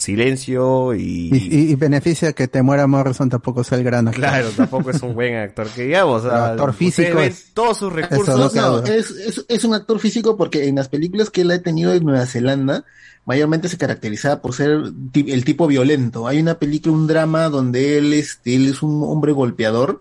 silencio 0.00 0.94
y... 0.94 1.28
Y, 1.32 1.48
y- 1.50 1.70
y 1.70 1.74
beneficia 1.76 2.32
que 2.32 2.48
te 2.48 2.62
muera 2.62 2.86
Morrison 2.86 3.28
tampoco 3.28 3.62
sea 3.64 3.78
el 3.78 3.84
gran 3.84 4.08
actor. 4.08 4.20
Claro, 4.22 4.48
tampoco 4.56 4.90
es 4.90 5.02
un 5.02 5.14
buen 5.14 5.36
actor 5.36 5.68
que 5.68 5.84
digamos. 5.84 6.24
o 6.24 6.28
sea, 6.28 6.38
El 6.38 6.50
actor 6.52 6.70
ustedes 6.70 6.94
físico 6.94 7.20
es- 7.20 7.50
todos 7.54 7.78
sus 7.78 7.92
recursos. 7.92 8.54
no 8.54 8.78
No, 8.80 8.84
es, 8.84 9.10
es, 9.10 9.44
es 9.48 9.64
un 9.64 9.74
actor 9.74 9.98
físico 9.98 10.36
porque 10.36 10.66
en 10.68 10.76
las 10.76 10.88
películas 10.88 11.30
que 11.30 11.42
él 11.42 11.50
ha 11.50 11.62
tenido 11.62 11.92
en 11.92 12.04
Nueva 12.04 12.26
Zelanda, 12.26 12.84
mayormente 13.26 13.68
se 13.68 13.76
caracterizaba 13.78 14.40
por 14.40 14.54
ser 14.54 14.70
el 15.14 15.44
tipo 15.44 15.66
violento. 15.66 16.26
Hay 16.26 16.40
una 16.40 16.58
película, 16.58 16.94
un 16.94 17.06
drama 17.06 17.48
donde 17.48 17.98
él, 17.98 18.12
este, 18.14 18.56
él 18.56 18.68
es 18.68 18.82
un 18.82 19.02
hombre 19.04 19.32
golpeador 19.32 20.00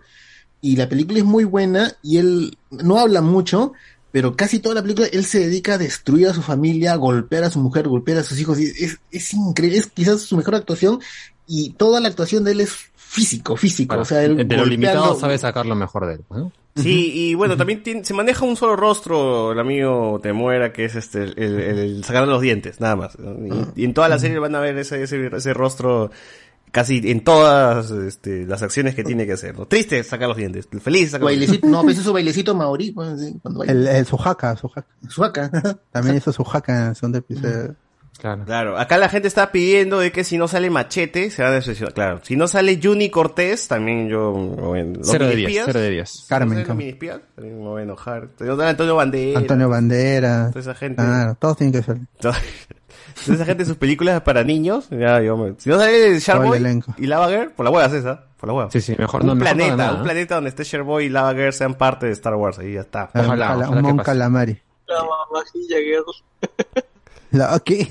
y 0.62 0.76
la 0.78 0.90
película 0.90 1.20
es 1.20 1.26
muy 1.26 1.44
buena 1.44 1.94
y 2.02 2.18
él 2.18 2.58
no 2.72 2.98
habla 3.00 3.22
mucho, 3.22 3.74
pero 4.12 4.36
casi 4.36 4.60
toda 4.60 4.76
la 4.76 4.82
película 4.82 5.08
él 5.12 5.26
se 5.26 5.40
dedica 5.40 5.76
a 5.76 5.78
destruir 5.78 6.28
a 6.28 6.34
su 6.34 6.42
familia, 6.42 6.94
a 6.94 6.96
golpear 6.98 7.44
a 7.44 7.50
su 7.50 7.60
mujer, 7.60 7.88
golpear 7.88 8.18
a 8.20 8.24
sus 8.24 8.40
hijos. 8.40 8.60
y 8.60 8.66
es, 8.66 8.98
es 9.12 9.34
increíble, 9.34 9.78
es 9.80 9.88
quizás 9.88 10.22
su 10.22 10.36
mejor 10.38 10.56
actuación 10.56 11.00
y 11.48 11.72
toda 11.72 12.00
la 12.00 12.08
actuación 12.10 12.44
de 12.44 12.52
él 12.54 12.62
es 12.62 12.72
físico, 12.96 13.56
físico. 13.58 13.98
o 13.98 14.06
sea, 14.06 14.24
él 14.24 14.48
de 14.48 14.58
lo 14.58 14.66
limitado 14.66 15.00
golpeando- 15.16 15.20
sabe 15.20 15.38
sacar 15.38 15.66
lo 15.66 15.76
mejor 15.76 16.06
de 16.08 16.14
él. 16.16 16.22
¿no? 16.30 16.52
Sí, 16.76 17.12
y 17.14 17.34
bueno, 17.34 17.58
también 17.58 17.82
tiene- 17.84 18.06
se 18.06 18.14
maneja 18.14 18.46
un 18.46 18.56
solo 18.56 18.76
rostro, 18.76 19.52
el 19.52 19.60
amigo 19.60 20.20
Temuera, 20.24 20.72
que 20.72 20.86
es 20.86 20.96
este, 20.96 21.24
el, 21.24 21.38
el, 21.40 21.60
el 21.60 22.04
sacar 22.04 22.28
los 22.28 22.40
dientes, 22.42 22.80
nada 22.80 22.96
más. 22.96 23.18
Y, 23.76 23.82
y 23.82 23.86
en 23.86 23.94
toda 23.94 24.08
la 24.08 24.18
serie 24.20 24.38
van 24.40 24.56
a 24.56 24.60
ver 24.60 24.78
ese, 24.78 25.02
ese, 25.04 25.30
ese 25.36 25.54
rostro 25.54 26.12
casi 26.72 27.02
en 27.06 27.24
todas 27.24 27.92
este, 27.92 28.46
las 28.46 28.62
acciones 28.62 28.96
que 28.96 29.04
tiene 29.04 29.26
que 29.26 29.34
hacer. 29.34 29.58
¿no? 29.58 29.66
Triste 29.66 30.04
sacar 30.04 30.28
los 30.28 30.38
dientes, 30.38 30.68
feliz 30.82 31.12
sacar 31.12 31.22
los 31.22 31.28
Bailecito, 31.32 31.52
dientes. 31.62 31.72
no, 31.72 31.84
pues 31.84 31.98
es 31.98 32.04
su 32.04 32.14
bailecito 32.14 32.56
maorí, 32.56 32.92
pues, 32.92 33.20
sí, 33.20 33.40
cuando 33.42 33.60
baila. 33.60 33.74
El, 33.74 33.88
el 33.88 34.06
Sujaka. 34.06 34.56
Sujaka. 34.56 35.50
También 35.92 36.18
hizo 36.18 36.32
Sujaka 36.32 36.78
en 36.84 36.88
el 36.90 36.96
segundo 36.96 37.18
episodio. 37.20 37.76
Claro. 38.20 38.44
Claro, 38.44 38.78
acá 38.78 38.98
la 38.98 39.08
gente 39.08 39.30
está 39.30 39.50
pidiendo 39.50 40.00
de 40.00 40.12
que 40.12 40.26
si 40.26 40.38
no 40.38 40.50
sale 40.50 40.70
Machete, 40.70 41.32
se 41.32 41.42
va 41.42 41.48
a 41.50 41.52
decepcionar. 41.54 41.94
Claro, 41.94 42.20
si 42.22 42.36
no 42.36 42.50
sale 42.50 42.78
Juni 42.84 43.10
Cortés, 43.10 43.70
también 43.70 44.10
yo... 44.10 44.34
bueno, 44.34 44.96
los 44.98 45.10
Cero 45.10 45.26
de 45.28 45.38
diez, 45.38 45.62
cero 45.66 45.80
de 45.80 45.90
diez. 45.90 46.10
si 46.10 46.22
no 46.24 46.28
Carmen, 46.28 46.50
sale 46.50 46.60
los 46.60 46.68
Carmen. 46.68 46.78
miniespías, 46.80 47.20
también 47.34 47.58
me 47.60 47.64
voy 47.66 47.80
a 47.80 47.84
enojar. 47.84 48.30
Antonio 48.42 48.96
Bandera. 48.96 49.40
Antonio 49.40 49.70
Bandera. 49.70 50.50
Toda 50.50 50.60
esa 50.60 50.76
gente. 50.76 51.02
Claro, 51.02 51.36
todos 51.40 51.56
tienen 51.58 51.72
que 51.72 51.82
salir. 51.82 52.08
Esa 53.28 53.46
gente 53.46 53.66
sus 53.66 53.76
películas 53.78 54.22
para 54.22 54.44
niños, 54.44 54.88
ya, 54.92 55.22
yo 55.22 55.36
me- 55.38 55.56
si 55.58 55.70
no 55.70 55.78
sale 55.78 56.20
Sharkboy 56.20 56.82
y 56.98 57.08
Lava 57.08 57.28
Girl, 57.30 57.52
por 57.52 57.66
la 57.66 57.72
hueá 57.72 57.86
es 57.88 57.94
esa, 57.94 58.24
por 58.40 58.48
la 58.48 58.54
hueá. 58.54 58.72
Sí, 58.72 58.80
sí, 58.82 58.96
mejor 58.98 59.22
un 59.22 59.28
no- 59.28 59.36
mejor 59.36 59.56
no 59.56 59.58
planeta, 59.58 59.76
nada, 59.76 59.94
un 59.96 60.00
¿eh? 60.00 60.04
planeta 60.04 60.36
donde 60.36 60.50
esté 60.50 60.64
Sharkboy 60.64 61.06
y 61.06 61.10
Lava 61.10 61.34
Girl 61.34 61.52
sean 61.54 61.74
parte 61.76 62.06
de 62.06 62.14
Star 62.14 62.36
Wars, 62.36 62.60
ahí 62.60 62.74
ya 62.74 62.82
está. 62.82 63.10
Ojalá, 63.14 63.56
un 63.58 63.64
ojalá 63.64 63.76
que 63.82 63.82
Mon. 63.94 63.98
Calamari. 63.98 64.62
La 64.88 65.04
mamajilla, 65.04 65.78
Girl. 65.86 66.06
La, 67.32 67.60
¿qué? 67.60 67.88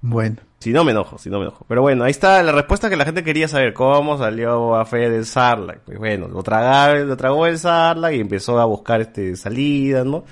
Bueno. 0.00 0.36
Si 0.60 0.70
no 0.72 0.82
me 0.82 0.92
enojo, 0.92 1.18
si 1.18 1.28
no 1.28 1.38
me 1.38 1.44
enojo. 1.44 1.66
Pero 1.68 1.82
bueno, 1.82 2.04
ahí 2.04 2.10
está 2.10 2.42
la 2.42 2.52
respuesta 2.52 2.88
que 2.88 2.96
la 2.96 3.04
gente 3.04 3.22
quería 3.22 3.48
saber. 3.48 3.74
¿Cómo 3.74 4.16
salió 4.16 4.58
Boba 4.58 4.86
Fett 4.86 5.10
del 5.10 5.26
Sarlacc? 5.26 5.80
Pues 5.80 5.98
bueno, 5.98 6.26
lo, 6.28 6.42
traga- 6.42 6.94
lo 7.04 7.16
tragó 7.18 7.46
el 7.46 7.58
Sarlacc 7.58 8.14
y 8.14 8.20
empezó 8.20 8.58
a 8.58 8.64
buscar 8.64 9.02
este 9.02 9.36
salida, 9.36 10.04
¿no? 10.04 10.24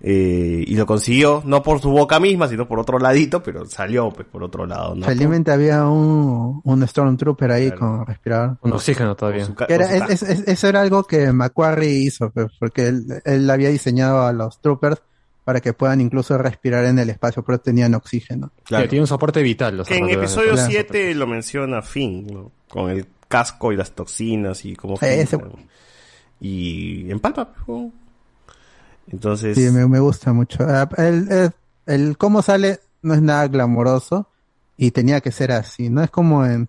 Eh, 0.00 0.64
y 0.66 0.76
lo 0.76 0.86
consiguió, 0.86 1.42
no 1.44 1.60
por 1.62 1.80
su 1.80 1.90
boca 1.90 2.20
misma, 2.20 2.46
sino 2.46 2.68
por 2.68 2.78
otro 2.78 3.00
ladito, 3.00 3.42
pero 3.42 3.66
salió 3.66 4.10
pues 4.10 4.28
por 4.28 4.44
otro 4.44 4.64
lado, 4.64 4.94
¿no? 4.94 5.04
Felizmente 5.04 5.50
había 5.50 5.86
un, 5.86 6.60
un 6.62 6.86
Stormtrooper 6.86 7.50
ahí 7.50 7.72
con 7.72 8.06
respirador. 8.06 8.58
Con 8.60 8.72
oxígeno 8.72 9.16
todavía. 9.16 9.44
Su 9.44 9.54
era- 9.68 9.96
es- 9.96 10.22
es- 10.22 10.46
eso 10.46 10.68
era 10.68 10.82
algo 10.82 11.02
que 11.02 11.32
Macquarie 11.32 11.90
hizo, 11.90 12.30
pues, 12.30 12.46
porque 12.60 12.86
él, 12.86 13.06
él 13.24 13.50
había 13.50 13.70
diseñado 13.70 14.22
a 14.24 14.32
los 14.32 14.60
troopers 14.60 15.02
para 15.42 15.60
que 15.60 15.72
puedan 15.72 16.00
incluso 16.00 16.38
respirar 16.38 16.84
en 16.84 16.98
el 17.00 17.10
espacio, 17.10 17.42
pero 17.42 17.58
tenían 17.58 17.94
oxígeno. 17.94 18.52
Claro. 18.64 18.88
tiene 18.88 19.00
un 19.02 19.06
soporte 19.08 19.42
vital. 19.42 19.78
Los 19.78 19.88
Que 19.88 19.96
en 19.96 20.10
episodio 20.10 20.52
Claro. 20.52 20.68
7 20.70 21.14
lo 21.16 21.26
menciona 21.26 21.82
Finn, 21.82 22.26
¿no? 22.26 22.52
Con 22.68 22.90
el 22.90 23.06
casco 23.26 23.72
y 23.72 23.76
las 23.76 23.90
toxinas 23.92 24.64
y 24.64 24.76
como 24.76 24.96
Finn, 24.96 25.08
Ese- 25.08 25.38
¿no? 25.38 25.50
Y 26.40 27.10
en 27.10 27.18
palpa. 27.18 27.52
¿no? 27.66 27.90
Entonces, 29.10 29.56
Sí, 29.56 29.70
me, 29.70 29.86
me 29.86 30.00
gusta 30.00 30.32
mucho. 30.32 30.64
Ah, 30.68 30.88
El, 30.96 31.30
el, 31.30 31.50
el 31.86 32.18
cómo 32.18 32.42
sale 32.42 32.80
no 33.02 33.14
es 33.14 33.22
nada 33.22 33.46
glamoroso 33.48 34.28
y 34.76 34.90
tenía 34.90 35.20
que 35.20 35.32
ser 35.32 35.52
así. 35.52 35.88
No 35.90 36.02
es 36.02 36.10
como 36.10 36.44
en... 36.44 36.68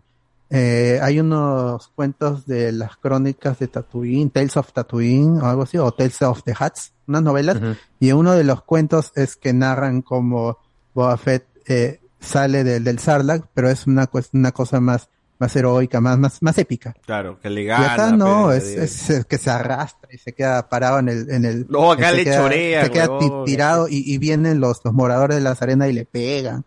eh, 0.50 1.00
hay 1.02 1.20
unos 1.20 1.90
cuentos 1.90 2.46
de 2.46 2.72
las 2.72 2.98
crónicas 2.98 3.60
de 3.60 3.68
Tatooine, 3.68 4.30
Tales 4.30 4.58
of 4.58 4.72
Tatooine 4.74 5.40
o 5.42 5.46
algo 5.46 5.64
así, 5.64 5.78
o 5.78 5.92
Tales 5.92 6.22
of 6.24 6.44
the 6.44 6.54
Huts, 6.60 6.94
unas 7.08 7.22
novelas, 7.24 7.58
y 8.00 8.12
uno 8.14 8.32
de 8.34 8.44
los 8.44 8.64
cuentos 8.64 9.12
es 9.16 9.36
que 9.36 9.54
narran 9.54 10.02
como 10.02 10.58
Boba 10.94 11.18
Fett 11.18 11.46
eh, 11.68 12.00
sale 12.20 12.64
del 12.64 12.84
del 12.84 13.00
Sarlacc, 13.00 13.46
pero 13.54 13.70
es 13.70 13.86
una, 13.88 14.10
una 14.34 14.52
cosa 14.52 14.80
más, 14.80 15.10
más 15.40 15.56
heroica, 15.56 16.00
más, 16.02 16.20
más, 16.20 16.42
más 16.44 16.58
épica. 16.58 16.94
claro, 17.06 17.40
que 17.40 17.50
le 17.50 17.62
Y 17.62 17.66
gana. 17.66 17.94
acá 17.94 18.12
no, 18.12 18.48
pero- 18.50 18.52
es, 18.54 18.64
es, 18.66 19.10
es 19.10 19.26
que 19.26 19.38
se 19.38 19.50
arrastra 19.50 20.10
y 20.14 20.18
se 20.18 20.34
queda 20.34 20.68
parado 20.70 21.00
en 21.00 21.10
el, 21.10 21.30
en 21.32 21.46
el. 21.46 21.66
No, 21.70 21.92
acá 21.94 22.12
le 22.12 22.24
queda- 22.26 22.38
chorean, 22.44 22.86
Se 22.86 22.92
queda 22.92 23.10
tirado 23.46 23.88
y, 23.88 24.04
y 24.06 24.18
vienen 24.18 24.60
los, 24.60 24.82
los 24.84 24.94
moradores 24.94 25.38
de 25.38 25.44
las 25.44 25.62
arenas 25.62 25.90
y 25.90 25.94
le 25.94 26.06
pegan. 26.06 26.66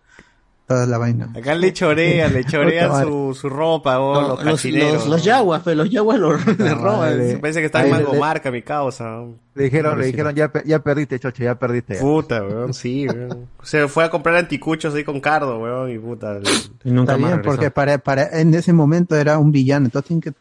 Toda 0.72 0.86
la 0.86 0.98
vaina. 0.98 1.30
Acá 1.36 1.54
le 1.54 1.72
chorean, 1.72 2.32
le 2.32 2.44
chorean 2.44 3.02
su, 3.04 3.34
su 3.34 3.48
ropa, 3.48 3.98
oh, 4.00 4.14
No, 4.14 4.28
los 4.42 4.64
los, 4.64 4.64
los, 4.64 5.06
los 5.06 5.24
yaguas, 5.24 5.62
pero 5.64 5.76
los 5.76 5.90
yaguas 5.90 6.18
los, 6.18 6.46
les 6.58 6.78
roban. 6.78 7.14
Se 7.18 7.38
Parece 7.38 7.60
que 7.60 7.66
está 7.66 7.84
en 7.84 7.90
mango 7.90 8.12
le- 8.12 8.18
marca 8.18 8.50
mi 8.50 8.62
causa. 8.62 9.22
Le 9.54 9.64
dijeron, 9.64 9.98
le 9.98 10.06
dijeron, 10.06 10.34
ya, 10.34 10.50
ya 10.64 10.78
perdiste, 10.78 11.18
chocho, 11.18 11.42
ya 11.44 11.54
perdiste. 11.56 11.96
Puta, 11.96 12.42
weón, 12.42 12.72
sí, 12.72 13.06
weón. 13.06 13.48
Se 13.62 13.86
fue 13.88 14.04
a 14.04 14.10
comprar 14.10 14.36
anticuchos 14.36 14.94
ahí 14.94 15.04
con 15.04 15.20
Cardo, 15.20 15.58
weón, 15.58 15.90
y 15.90 15.98
puta. 15.98 16.38
Está 16.38 17.16
bien, 17.16 17.42
porque 17.42 17.70
para, 17.70 17.98
para, 17.98 18.40
en 18.40 18.54
ese 18.54 18.72
momento 18.72 19.14
era 19.16 19.38
un 19.38 19.52
villano. 19.52 19.86
Entonces 19.86 20.08
tienen 20.08 20.22
que 20.22 20.32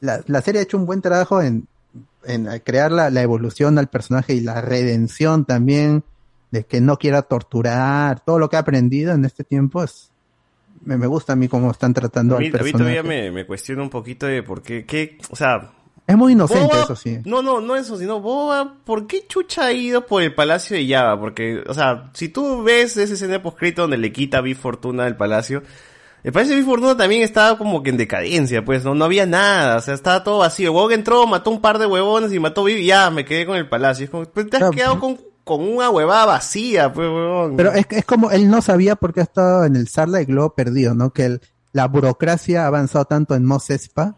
la, 0.00 0.20
la 0.26 0.40
serie 0.42 0.60
ha 0.60 0.64
hecho 0.64 0.76
un 0.78 0.86
buen 0.86 1.00
trabajo 1.02 1.42
en, 1.42 1.66
en 2.24 2.48
crear 2.64 2.90
la, 2.92 3.10
la 3.10 3.22
evolución 3.22 3.78
al 3.78 3.88
personaje 3.88 4.34
y 4.34 4.40
la 4.40 4.60
redención 4.60 5.44
también 5.44 6.02
de 6.50 6.64
que 6.64 6.80
no 6.80 6.96
quiera 6.98 7.22
torturar. 7.22 8.20
Todo 8.20 8.38
lo 8.38 8.48
que 8.48 8.56
ha 8.56 8.60
aprendido 8.60 9.12
en 9.12 9.24
este 9.24 9.44
tiempo 9.44 9.82
es, 9.82 10.10
me, 10.84 10.96
me 10.96 11.06
gusta 11.06 11.32
a 11.32 11.36
mí 11.36 11.48
cómo 11.48 11.70
están 11.70 11.94
tratando 11.94 12.36
A 12.36 12.38
mí, 12.38 12.50
al 12.52 12.60
a 12.60 12.62
mí 12.62 12.72
todavía 12.72 13.02
me, 13.02 13.30
me 13.30 13.46
cuestiono 13.46 13.82
un 13.82 13.90
poquito 13.90 14.26
de 14.26 14.42
por 14.42 14.62
qué, 14.62 14.84
qué, 14.84 15.18
o 15.30 15.36
sea... 15.36 15.72
Es 16.08 16.16
muy 16.16 16.34
inocente, 16.34 16.72
Boba- 16.72 16.84
eso 16.84 16.94
sí. 16.94 17.18
No, 17.24 17.42
no, 17.42 17.60
no 17.60 17.74
eso, 17.74 17.98
sino 17.98 18.20
Boba, 18.20 18.76
¿por 18.84 19.08
qué 19.08 19.26
Chucha 19.26 19.64
ha 19.66 19.72
ido 19.72 20.06
por 20.06 20.22
el 20.22 20.32
Palacio 20.36 20.76
de 20.76 20.86
Java? 20.86 21.18
Porque, 21.18 21.64
o 21.66 21.74
sea, 21.74 22.10
si 22.12 22.28
tú 22.28 22.62
ves 22.62 22.96
esa 22.96 23.14
escena 23.14 23.42
poscrito 23.42 23.82
donde 23.82 23.96
le 23.98 24.12
quita 24.12 24.38
a 24.38 24.40
Big 24.40 24.56
Fortuna 24.56 25.02
del 25.02 25.16
palacio, 25.16 25.64
el 26.22 26.30
Palacio 26.30 26.54
de 26.54 26.60
Big 26.60 26.70
Fortuna 26.70 26.96
también 26.96 27.22
estaba 27.22 27.58
como 27.58 27.82
que 27.82 27.90
en 27.90 27.96
decadencia, 27.96 28.64
pues, 28.64 28.84
no, 28.84 28.94
no 28.94 29.04
había 29.04 29.26
nada, 29.26 29.78
o 29.78 29.80
sea, 29.80 29.94
estaba 29.94 30.22
todo 30.22 30.38
vacío. 30.38 30.70
El 30.70 30.76
huevón 30.76 30.92
entró, 30.92 31.26
mató 31.26 31.50
un 31.50 31.60
par 31.60 31.80
de 31.80 31.86
huevones 31.86 32.32
y 32.32 32.38
mató 32.38 32.62
Viv 32.62 32.78
y 32.78 32.86
ya, 32.86 33.10
me 33.10 33.24
quedé 33.24 33.44
con 33.44 33.56
el 33.56 33.68
palacio. 33.68 34.04
Es 34.04 34.10
como, 34.10 34.26
pues, 34.26 34.48
te 34.48 34.58
has 34.58 34.70
quedado 34.70 35.00
con, 35.00 35.18
con 35.46 35.62
una 35.62 35.90
huevada 35.90 36.26
vacía, 36.26 36.92
pues, 36.92 37.06
huevón. 37.08 37.54
Pero 37.56 37.72
es, 37.72 37.86
es 37.90 38.04
como 38.04 38.32
él 38.32 38.50
no 38.50 38.60
sabía 38.60 38.96
por 38.96 39.14
qué 39.14 39.20
ha 39.20 39.22
estado 39.22 39.64
en 39.64 39.76
el 39.76 39.86
Sarlacc 39.86 40.28
y 40.28 40.32
luego 40.32 40.54
perdido, 40.56 40.92
¿no? 40.94 41.12
Que 41.12 41.24
el- 41.26 41.40
la 41.72 41.86
burocracia 41.86 42.64
ha 42.64 42.66
avanzado 42.66 43.04
tanto 43.04 43.36
en 43.36 43.44
Mos 43.44 43.70
Espa 43.70 44.16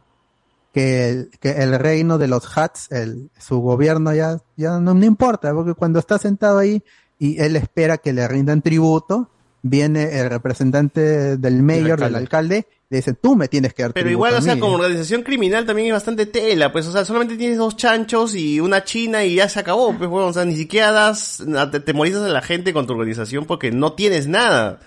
que 0.72 1.10
el, 1.10 1.30
que 1.38 1.50
el 1.50 1.78
reino 1.78 2.16
de 2.16 2.28
los 2.28 2.56
Hats, 2.56 2.90
el, 2.92 3.30
su 3.38 3.60
gobierno 3.60 4.14
ya, 4.14 4.38
ya 4.56 4.78
no, 4.80 4.94
no 4.94 5.04
importa, 5.04 5.52
porque 5.52 5.74
cuando 5.74 5.98
está 5.98 6.16
sentado 6.18 6.58
ahí 6.58 6.82
y 7.18 7.38
él 7.42 7.56
espera 7.56 7.98
que 7.98 8.12
le 8.14 8.26
rindan 8.26 8.62
tributo, 8.62 9.28
viene 9.60 10.20
el 10.20 10.30
representante 10.30 11.36
del 11.36 11.62
mayor, 11.62 11.98
del 12.00 12.14
alcalde, 12.16 12.66
le 12.90 12.98
dice, 12.98 13.12
tú 13.12 13.36
me 13.36 13.48
tienes 13.48 13.74
que 13.74 13.82
dar 13.82 13.92
Pero 13.92 14.08
igual, 14.08 14.34
o 14.34 14.40
sea, 14.40 14.54
mí". 14.54 14.60
como 14.60 14.76
organización 14.76 15.22
criminal 15.22 15.66
también 15.66 15.88
es 15.88 15.92
bastante 15.92 16.24
tela, 16.24 16.72
pues, 16.72 16.86
o 16.86 16.92
sea, 16.92 17.04
solamente 17.04 17.36
tienes 17.36 17.58
dos 17.58 17.76
chanchos 17.76 18.34
y 18.34 18.60
una 18.60 18.82
china 18.82 19.24
y 19.24 19.34
ya 19.34 19.48
se 19.48 19.60
acabó, 19.60 19.92
pues, 19.92 20.08
bueno, 20.08 20.28
o 20.28 20.32
sea, 20.32 20.46
ni 20.46 20.56
siquiera 20.56 20.90
das, 20.90 21.44
te 21.70 21.80
temorizas 21.80 22.22
a 22.22 22.28
la 22.28 22.40
gente 22.40 22.72
con 22.72 22.86
tu 22.86 22.94
organización 22.94 23.44
porque 23.44 23.70
no 23.70 23.92
tienes 23.92 24.26
nada. 24.26 24.80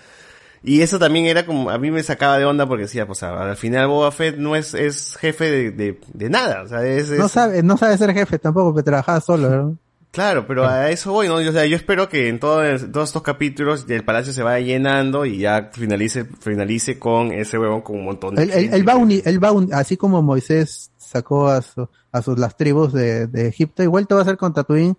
Y 0.64 0.82
eso 0.82 0.98
también 0.98 1.26
era 1.26 1.46
como, 1.46 1.70
a 1.70 1.78
mí 1.78 1.90
me 1.90 2.02
sacaba 2.02 2.38
de 2.38 2.44
onda 2.44 2.66
porque 2.66 2.84
decía, 2.84 3.06
pues, 3.06 3.22
al 3.22 3.56
final 3.56 3.86
Boba 3.86 4.10
Fett 4.10 4.36
no 4.36 4.56
es, 4.56 4.74
es 4.74 5.16
jefe 5.16 5.50
de, 5.50 5.70
de, 5.70 6.00
de 6.12 6.30
nada, 6.30 6.62
o 6.62 6.68
sea, 6.68 6.84
es, 6.84 7.08
No 7.10 7.28
sabe, 7.28 7.62
no 7.62 7.76
sabe 7.76 7.98
ser 7.98 8.12
jefe 8.14 8.38
tampoco, 8.38 8.72
porque 8.72 8.84
trabajaba 8.84 9.20
solo, 9.20 9.48
¿no? 9.48 9.78
Claro, 10.12 10.46
pero 10.46 10.66
a 10.68 10.90
eso 10.90 11.10
voy, 11.10 11.26
¿no? 11.26 11.36
O 11.36 11.52
sea, 11.52 11.64
yo 11.64 11.74
espero 11.74 12.08
que 12.08 12.28
en 12.28 12.38
todo- 12.38 12.62
en 12.64 12.92
todos 12.92 13.08
estos 13.08 13.22
capítulos 13.22 13.86
el 13.88 14.04
palacio 14.04 14.32
se 14.34 14.42
vaya 14.42 14.64
llenando 14.64 15.24
y 15.24 15.38
ya 15.38 15.70
finalice, 15.72 16.26
finalice 16.38 16.98
con 16.98 17.32
ese 17.32 17.58
huevón 17.58 17.80
con 17.80 17.96
un 17.96 18.04
montón 18.04 18.34
de 18.34 18.42
él- 18.42 18.52
gente. 18.52 18.76
él 18.76 18.86
va 18.88 18.96
uni- 18.96 19.22
él 19.24 19.42
va 19.42 19.52
un- 19.52 19.72
así 19.72 19.96
como 19.96 20.20
Moisés 20.20 20.90
sacó 20.98 21.48
a, 21.48 21.62
su- 21.62 21.88
a 22.12 22.20
sus 22.22 22.38
las 22.38 22.56
tribus 22.58 22.92
de, 22.92 23.26
de 23.26 23.48
Egipto, 23.48 23.82
igual 23.82 24.06
te 24.06 24.12
va 24.14 24.20
a 24.20 24.24
hacer 24.24 24.36
con 24.36 24.52
Tatooine 24.52 24.96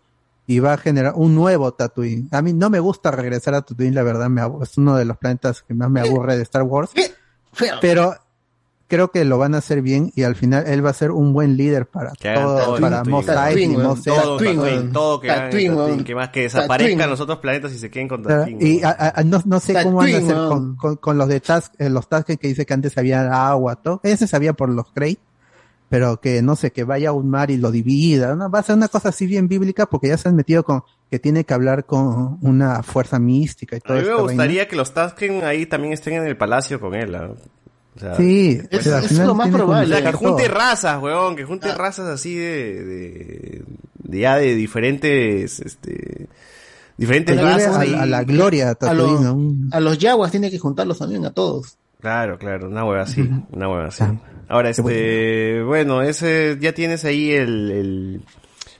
y 0.48 0.58
va 0.60 0.74
a 0.74 0.78
generar 0.78 1.14
un 1.16 1.36
nuevo 1.36 1.72
Tatooine. 1.74 2.28
A 2.32 2.42
mí 2.42 2.54
no 2.54 2.72
me 2.72 2.80
gusta 2.80 3.12
regresar 3.12 3.54
a 3.54 3.62
Tatooine, 3.62 3.94
la 3.94 4.02
verdad, 4.04 4.30
me 4.30 4.42
es 4.64 4.78
uno 4.80 4.96
de 4.96 5.06
los 5.06 5.18
planetas 5.18 5.62
que 5.62 5.76
más 5.76 5.92
me 5.92 6.02
aburre 6.02 6.38
de 6.38 6.42
Star 6.44 6.64
Wars. 6.64 6.90
Pero 7.82 8.16
creo 8.94 9.10
que 9.12 9.26
lo 9.26 9.38
van 9.40 9.56
a 9.56 9.58
hacer 9.58 9.82
bien 9.82 10.12
y 10.16 10.24
al 10.24 10.36
final 10.36 10.66
él 10.68 10.86
va 10.86 10.92
a 10.92 10.94
ser 10.94 11.10
un 11.12 11.34
buen 11.34 11.58
líder 11.58 11.88
para 11.88 12.12
todo, 12.12 12.80
para. 12.80 13.04
Mos 13.04 13.26
Eisley, 13.28 13.68
Mos. 13.70 14.04
Todo 14.04 15.20
que 15.20 16.16
más 16.16 16.30
que 16.30 16.42
desaparezcan 16.42 17.10
los 17.10 17.20
otros 17.20 17.40
planetas 17.40 17.74
y 17.74 17.80
se 17.80 17.90
queden 17.90 18.08
con 18.08 18.22
Claro, 18.24 18.42
Tatooine. 18.44 18.68
Y 18.68 18.84
a- 18.84 18.90
a- 18.90 19.20
a- 19.20 19.24
no, 19.24 19.42
no 19.46 19.60
sé 19.60 19.74
cómo 19.84 19.98
van 19.98 20.14
a 20.14 20.18
hacer 20.18 20.36
con, 20.36 20.76
con, 20.76 20.96
con 20.98 21.18
los 21.18 21.28
de 21.28 21.40
Task, 21.40 21.74
eh, 21.80 21.90
los 21.90 22.08
Tasks 22.08 22.38
que 22.38 22.48
dice 22.48 22.66
que 22.66 22.74
antes 22.74 22.98
había 22.98 23.48
agua, 23.48 23.76
todo. 23.78 24.00
Ese 24.04 24.28
sabía 24.28 24.54
por 24.54 24.70
los 24.70 24.94
Grey, 24.94 25.18
pero 25.90 26.20
que 26.20 26.42
no 26.42 26.56
sé, 26.56 26.72
que 26.72 26.84
vaya 26.84 27.10
a 27.10 27.14
un 27.14 27.30
mar 27.30 27.52
y 27.52 27.58
lo 27.58 27.72
divida, 27.72 28.36
¿no? 28.36 28.50
Va 28.50 28.60
a 28.60 28.64
ser 28.64 28.76
una 28.76 28.88
cosa 28.88 29.10
así 29.10 29.26
bien 29.26 29.48
bíblica 29.48 29.86
porque 29.88 30.08
ya 30.08 30.18
se 30.18 30.30
han 30.30 30.36
metido 30.36 30.64
con 30.64 30.84
que 31.10 31.20
tiene 31.20 31.44
que 31.44 31.54
hablar 31.54 31.86
con 31.86 32.38
una 32.42 32.82
fuerza 32.82 33.20
mística 33.20 33.76
y 33.76 33.80
A 33.80 33.82
todo 33.82 33.98
mí 33.98 34.04
me 34.08 34.16
gustaría 34.16 34.62
vaina. 34.62 34.70
que 34.70 34.76
los 34.76 34.94
Tasken 34.94 35.44
ahí 35.44 35.66
también 35.68 35.94
estén 35.94 36.14
en 36.16 36.26
el 36.26 36.36
palacio 36.38 36.80
con 36.80 36.96
él. 36.96 37.14
¿ah? 37.16 37.30
O 37.96 38.00
sea, 38.00 38.16
Sí, 38.16 38.60
Es- 38.72 38.88
es 38.88 39.20
lo 39.20 39.36
más 39.36 39.50
probable. 39.50 39.96
O 39.96 40.00
sea, 40.00 40.12
que 40.12 40.18
junte 40.18 40.46
todo. 40.46 40.56
razas, 40.56 41.02
weón, 41.02 41.36
que 41.36 41.46
junte 41.46 41.74
razas 41.76 42.08
así 42.08 42.34
de, 42.36 42.84
de, 42.84 43.64
de 44.04 44.20
ya 44.20 44.38
de 44.38 44.56
diferentes, 44.56 45.60
este, 45.60 46.28
diferentes 46.98 47.40
razas. 47.40 47.78
a, 47.78 48.06
la 48.06 48.24
gloria 48.24 48.72
A, 48.72 48.94
los- 48.94 49.22
a 49.72 49.80
los 49.80 49.98
yaguas 50.00 50.32
tiene 50.32 50.50
que 50.50 50.60
juntarlos 50.60 50.98
también, 51.00 51.26
a 51.26 51.32
todos. 51.32 51.78
Claro, 52.02 52.38
claro, 52.38 52.68
una 52.68 52.84
hueva 52.84 53.04
así, 53.04 53.22
una 53.52 53.70
hueva 53.70 53.86
así. 53.88 54.04
Ahora, 54.50 54.70
este, 54.72 55.64
bueno, 55.64 56.02
ese, 56.02 56.58
ya 56.60 56.74
tienes 56.74 57.06
ahí 57.06 57.32
el, 57.32 57.72
el- 57.72 58.22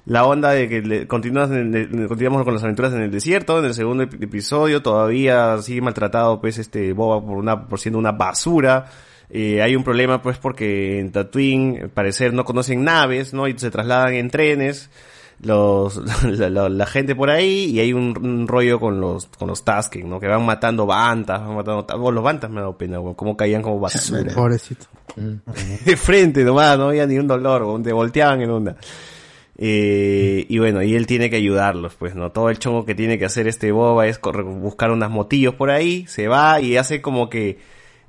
la 0.06 0.26
onda 0.26 0.52
de 0.52 0.68
que 0.68 0.82
le- 0.82 1.08
en 1.08 1.76
el- 1.76 2.08
continuamos 2.08 2.44
con 2.44 2.54
las 2.54 2.64
aventuras 2.64 2.94
en 2.94 3.02
el 3.02 3.12
desierto, 3.12 3.60
en 3.60 3.66
el 3.66 3.74
segundo 3.74 4.04
ep- 4.04 4.22
episodio, 4.22 4.82
todavía 4.82 5.58
sigue 5.62 5.82
maltratado, 5.82 6.42
pues, 6.42 6.58
este, 6.58 6.92
Boba 6.94 7.26
por 7.26 7.38
una, 7.38 7.68
por 7.68 7.80
siendo 7.80 8.00
una 8.00 8.12
basura. 8.12 8.86
Eh, 9.30 9.62
hay 9.62 9.76
un 9.76 9.84
problema, 9.84 10.22
pues, 10.22 10.38
porque 10.38 11.00
en 11.00 11.12
Tatooine, 11.12 11.80
al 11.84 11.90
parecer, 11.90 12.34
no 12.34 12.44
conocen 12.46 12.84
naves, 12.84 13.34
¿no? 13.34 13.48
Y 13.48 13.58
se 13.58 13.72
trasladan 13.72 14.14
en 14.14 14.30
trenes 14.30 14.90
los 15.42 15.98
la, 16.26 16.50
la- 16.50 16.70
la 16.70 16.86
gente 16.86 17.16
por 17.16 17.30
ahí 17.30 17.66
y 17.72 17.80
hay 17.80 17.92
un, 17.94 18.14
un 18.24 18.48
rollo 18.48 18.80
con 18.80 19.02
los 19.02 19.26
con 19.26 19.48
los 19.48 19.66
Tusken, 19.66 20.08
¿no? 20.10 20.20
Que 20.20 20.28
van 20.28 20.46
matando 20.46 20.86
bantas, 20.86 21.40
van 21.42 21.56
matando 21.56 21.86
oh, 21.96 22.12
los 22.12 22.24
bantas 22.24 22.50
me 22.52 22.58
ha 22.58 22.62
dado 22.62 22.78
pena, 22.78 23.00
weón, 23.00 23.16
cómo 23.16 23.36
caían 23.36 23.62
como 23.62 23.80
basura. 23.80 24.34
Pobrecito. 24.36 24.86
de 25.86 25.98
frente 25.98 26.44
nomás, 26.44 26.78
no 26.78 26.90
había 26.90 27.06
ni 27.08 27.18
un 27.18 27.28
dolor, 27.28 27.82
te 27.82 27.92
volteaban 27.94 28.42
en 28.42 28.50
onda. 28.52 28.76
Eh, 29.58 30.46
y 30.50 30.58
bueno, 30.58 30.82
y 30.82 30.96
él 30.96 31.06
tiene 31.06 31.30
que 31.30 31.36
ayudarlos, 31.36 31.96
pues, 31.96 32.16
¿no? 32.16 32.32
Todo 32.32 32.50
el 32.50 32.60
chongo 32.60 32.86
que 32.86 32.96
tiene 32.96 33.20
que 33.20 33.26
hacer 33.26 33.48
este 33.48 33.72
boba 33.72 34.08
es 34.08 34.20
buscar 34.22 34.92
unas 34.92 35.12
motillos 35.12 35.56
por 35.56 35.70
ahí, 35.70 36.06
se 36.08 36.28
va 36.28 36.60
y 36.60 36.78
hace 36.78 37.02
como 37.02 37.30
que 37.30 37.60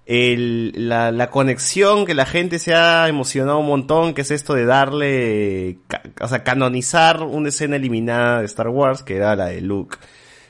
el, 0.07 0.73
la, 0.89 1.11
la 1.13 1.31
conexión 1.31 2.07
que 2.07 2.15
la 2.15 2.27
gente 2.27 2.59
se 2.59 2.75
ha 2.75 3.09
emocionado 3.09 3.59
un 3.59 3.67
montón, 3.67 4.15
que 4.15 4.23
es 4.23 4.31
esto 4.31 4.55
de 4.55 4.65
darle, 4.65 5.79
o 6.21 6.29
sea, 6.29 6.43
canonizar 6.45 7.23
una 7.23 7.49
escena 7.49 7.77
eliminada 7.77 8.41
de 8.41 8.47
Star 8.47 8.69
Wars, 8.69 9.03
que 9.03 9.17
era 9.17 9.37
la 9.37 9.47
de 9.47 9.61
Luke 9.61 9.99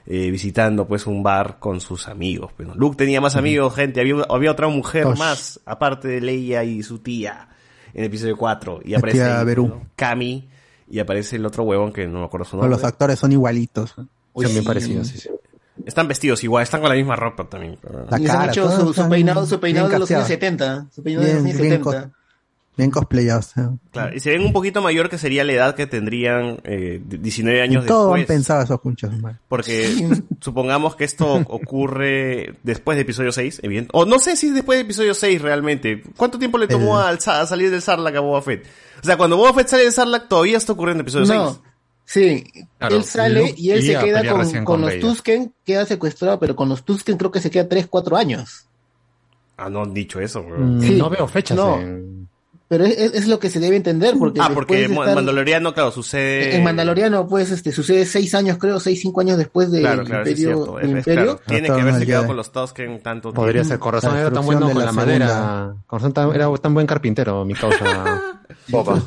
eh, 0.07 0.31
visitando 0.31 0.87
pues 0.87 1.07
un 1.07 1.23
bar 1.23 1.59
con 1.59 1.81
sus 1.81 2.09
amigos. 2.09 2.53
Pero 2.57 2.75
Luke 2.75 2.97
tenía 2.97 3.21
más 3.21 3.37
amigos, 3.37 3.75
gente, 3.75 4.01
había, 4.01 4.17
había 4.29 4.51
otra 4.51 4.69
mujer 4.69 5.07
Osh. 5.07 5.19
más, 5.19 5.61
aparte 5.65 6.09
de 6.09 6.21
Leia 6.21 6.63
y 6.65 6.83
su 6.83 6.99
tía, 6.99 7.49
en 7.93 8.01
el 8.01 8.07
episodio 8.07 8.37
4. 8.37 8.81
Y 8.85 8.91
La 8.91 8.99
aparece 8.99 9.23
ahí. 9.23 9.73
Cami, 9.97 10.49
y 10.89 10.99
aparece 10.99 11.37
el 11.37 11.47
otro 11.47 11.65
huevón 11.65 11.93
que 11.93 12.07
no 12.07 12.21
me 12.21 12.25
acuerdo 12.27 12.45
su 12.45 12.57
nombre. 12.57 12.71
los 12.71 12.85
actores 12.85 13.19
son 13.19 13.33
igualitos. 13.33 13.95
Son 13.95 14.07
bien 14.35 14.65
parecidos, 14.65 15.09
sí, 15.09 15.19
sí. 15.19 15.29
Están 15.87 16.07
vestidos 16.09 16.43
igual, 16.45 16.63
están 16.63 16.81
con 16.81 16.89
la 16.89 16.95
misma 16.97 17.17
ropa 17.17 17.45
también. 17.49 17.79
pero- 17.81 18.07
La 18.09 18.17
han 18.17 18.25
cara, 18.25 18.47
hecho 18.47 18.71
su, 18.71 18.81
su 18.85 18.91
están 18.91 19.11
peinado, 19.11 19.45
su 19.47 19.59
peinado 19.61 19.89
bien 19.89 19.95
de 19.97 19.99
los 20.01 20.11
años 20.11 20.21
casteados. 20.21 20.29
70. 20.29 20.87
Su 20.95 21.03
peinado 21.03 21.27
de 21.27 21.35
los 21.35 21.43
Bien, 21.45 21.57
años 21.57 21.61
bien 21.63 21.83
70. 21.83 22.07
cos- 22.09 22.13
bien 22.77 22.91
cosplayados. 22.91 23.57
eh. 23.57 23.69
Claro, 23.93 24.17
y 24.17 24.21
se 24.21 24.31
ven 24.31 24.43
un 24.45 24.53
poquito 24.53 24.83
mayor 24.83 25.09
que 25.09 25.19
sería 25.19 25.45
la 25.45 25.53
edad 25.53 25.75
que 25.77 25.87
tendrían 25.87 26.59
eh, 26.65 27.01
19 27.05 27.63
años 27.63 27.87
Todo 27.87 28.15
han 28.15 28.21
después. 28.21 28.37
pensado 28.37 28.63
esos 28.63 28.81
cunchos. 28.81 29.17
man. 29.21 29.39
Porque 29.49 30.09
supongamos 30.41 30.97
que 30.97 31.05
esto 31.05 31.27
ocurre 31.49 32.55
después 32.63 32.97
de 32.97 33.03
episodio 33.03 33.33
6, 33.33 33.61
evidente. 33.63 33.91
O 33.93 34.05
no 34.07 34.19
sé 34.19 34.37
si 34.37 34.49
es 34.49 34.55
después 34.55 34.77
de 34.79 34.83
episodio 34.83 35.15
6 35.15 35.41
realmente. 35.43 36.03
¿Cuánto 36.17 36.39
tiempo 36.39 36.59
le 36.59 36.67
tomó 36.69 37.01
El- 37.09 37.21
sa- 37.21 37.41
a 37.43 37.47
salir 37.47 37.71
del 37.71 37.83
Sarlacc 37.83 38.17
a 38.17 38.21
Boba 38.21 38.43
Fett? 38.43 38.65
O 39.05 39.07
sea, 39.07 39.19
cuando 39.19 39.37
Boba 39.37 39.53
Fett 39.53 39.69
sale 39.69 39.83
del 39.85 39.93
Sarlacc 39.93 40.29
todavía 40.29 40.57
está 40.57 40.73
ocurriendo 40.73 41.03
en 41.03 41.05
episodio 41.05 41.27
No. 41.27 41.51
6. 41.51 41.61
Sí, 42.07 42.45
Claro, 42.79 42.97
él 42.97 43.05
sale 43.05 43.41
Luke 43.41 43.55
y 43.57 43.71
él 43.71 43.83
se 43.83 43.99
queda 43.99 44.25
con, 44.31 44.41
recién 44.41 44.65
con 44.65 44.81
con 44.81 44.91
los. 44.91 44.99
Tusken, 45.01 45.53
queda 45.65 45.85
secuestrado, 45.87 46.39
pero 46.41 46.57
con 46.57 46.69
los 46.69 46.83
Tusken 46.85 47.17
creo 47.19 47.31
que 47.31 47.41
se 47.41 47.51
queda 47.51 47.69
3, 47.69 47.87
4 47.89 48.17
años. 48.17 48.67
Ah, 49.57 49.69
no 49.71 49.83
han 49.83 49.95
dicho 49.95 50.21
eso, 50.21 50.43
bro. 50.43 50.59
Mm, 50.59 50.81
Sí, 50.83 50.95
no 50.97 51.09
veo 51.11 51.29
fechas 51.29 51.57
no. 51.57 51.79
en- 51.81 52.24
Pero 52.77 52.87
es, 52.91 52.99
es- 52.99 53.15
es 53.15 53.29
lo 53.29 53.39
que 53.39 53.51
se 53.51 53.61
debe 53.61 53.77
entender, 53.77 54.15
porque 54.19 54.41
Ah, 54.43 54.51
porque 54.53 54.75
de 54.77 54.87
estar- 54.87 55.15
Mandaloriano, 55.15 55.73
claro, 55.75 55.93
sucede... 55.93 56.57
en 56.57 56.65
Mandaloriano, 56.65 57.29
pues, 57.29 57.53
este, 57.53 57.71
sucede 57.71 58.05
6 58.05 58.35
años, 58.35 58.59
creo, 58.59 58.81
6, 58.81 59.01
5 59.01 59.21
años 59.21 59.39
después 59.39 59.71
del 59.71 59.83
Claro, 59.83 60.03
claro, 60.03 60.29
Imperio. 60.29 60.79
Es- 60.81 61.05
claro. 61.05 61.41
Tiene 61.47 61.69
que 61.69 61.81
haberse 61.81 62.05
quedado 62.05 62.27
con 62.27 62.37
los 62.37 62.51
Tusken 62.51 63.01
tanto 63.01 63.33
Podría 63.33 63.63
tiempo. 63.63 63.69
ser, 63.69 63.79
con 63.79 63.93
razón 63.93 64.17
era 64.17 64.31
tan 64.33 64.45
bueno 64.45 64.69
con 64.71 64.85
la 64.85 64.91
madera. 64.93 65.75
Con 65.87 65.99
razón 66.01 66.13
tan- 66.13 66.35
era 66.35 66.53
tan 66.57 66.75
buen 66.75 66.87
carpintero, 66.89 67.45
mi 67.45 67.55
causa. 67.55 68.21
Boba. 68.69 69.01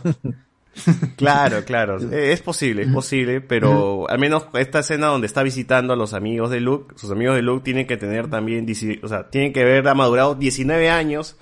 Claro, 1.15 1.63
claro. 1.65 1.97
Es 2.11 2.41
posible, 2.41 2.83
es 2.83 2.89
posible, 2.89 3.41
pero 3.41 4.09
al 4.09 4.19
menos 4.19 4.45
esta 4.53 4.79
escena 4.79 5.07
donde 5.07 5.27
está 5.27 5.41
visitando 5.43 5.93
a 5.93 5.95
los 5.95 6.13
amigos 6.13 6.51
de 6.51 6.59
Luke, 6.59 6.93
sus 6.97 7.11
amigos 7.11 7.35
de 7.35 7.41
Luke 7.41 7.63
tienen 7.63 7.87
que 7.87 7.97
tener 7.97 8.29
también, 8.29 8.65
o 9.01 9.07
sea, 9.07 9.29
tienen 9.29 9.53
que 9.53 9.61
haber 9.61 9.83
madurado 9.95 10.35
19 10.35 10.89
años, 10.89 11.35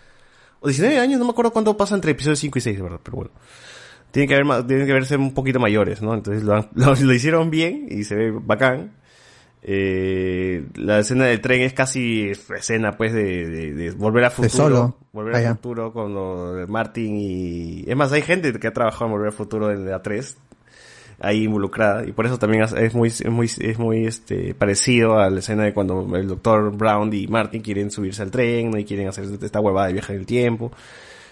o 0.66 0.68
19 0.68 1.00
años, 1.00 1.20
no 1.20 1.26
me 1.26 1.32
acuerdo 1.32 1.52
cuánto 1.52 1.78
pasa 1.78 1.96
entre 1.96 2.12
episodios 2.12 2.40
5 2.40 2.58
y 2.58 2.62
6, 2.62 2.78
de 2.78 2.84
verdad, 2.84 3.00
pero 3.04 3.18
bueno. 3.18 3.32
Tienen 4.12 4.28
que, 4.30 4.36
haber, 4.36 4.66
tienen 4.68 4.88
que 4.88 4.94
verse 4.94 5.16
un 5.18 5.34
poquito 5.34 5.60
mayores, 5.60 6.02
¿no? 6.02 6.14
Entonces 6.14 6.44
lo, 6.44 6.56
han- 6.56 6.70
lo, 6.76 6.94
lo 6.96 7.14
hicieron 7.14 7.50
bien 7.50 7.88
y 7.90 8.04
se 8.04 8.16
ve 8.16 8.32
bacán. 8.32 8.92
Eh, 9.68 10.64
la 10.76 11.00
escena 11.00 11.26
del 11.26 11.42
tren 11.42 11.62
es 11.62 11.74
casi 11.74 12.30
escena 12.30 12.92
pues 12.98 13.14
de, 13.14 13.48
de- 13.50 13.74
de 13.74 13.92
volver 13.92 14.26
a 14.26 14.30
futuro. 14.30 14.50
Solo. 14.54 14.98
Volver 15.12 15.34
Ah, 15.36 15.38
al 15.40 15.44
ya. 15.44 15.56
futuro 15.56 15.92
con 15.92 16.14
de 16.58 16.68
Martin 16.68 17.16
y... 17.18 17.84
Es 17.88 17.96
más, 17.96 18.12
hay 18.12 18.22
gente 18.22 18.54
que 18.54 18.68
ha 18.68 18.74
trabajado 18.74 19.06
en 19.06 19.12
Volver 19.14 19.28
al 19.30 19.34
Futuro 19.34 19.72
en 19.72 19.86
la 19.90 20.02
3 20.02 20.38
ahí 21.26 21.44
involucrada 21.44 22.06
y 22.08 22.12
por 22.12 22.26
eso 22.26 22.38
también 22.40 22.64
es- 22.64 22.94
muy 22.94 23.10
es 23.10 23.26
muy 23.30 23.46
es 23.60 23.80
muy 23.80 24.06
este 24.06 24.54
parecido 24.54 25.20
a 25.20 25.30
la 25.30 25.40
escena 25.40 25.64
de 25.64 25.74
cuando 25.74 26.16
el 26.16 26.28
doctor 26.28 26.72
Brown 26.76 27.12
y 27.14 27.28
Martin 27.28 27.62
quieren 27.62 27.92
subirse 27.92 28.22
al 28.22 28.32
tren 28.32 28.72
¿no? 28.72 28.78
y 28.78 28.86
quieren 28.86 29.08
hacer 29.08 29.26
esta 29.42 29.60
huevada 29.60 29.88
de 29.88 29.94
viaje 29.94 30.14
en 30.14 30.20
el 30.20 30.26
tiempo 30.26 30.72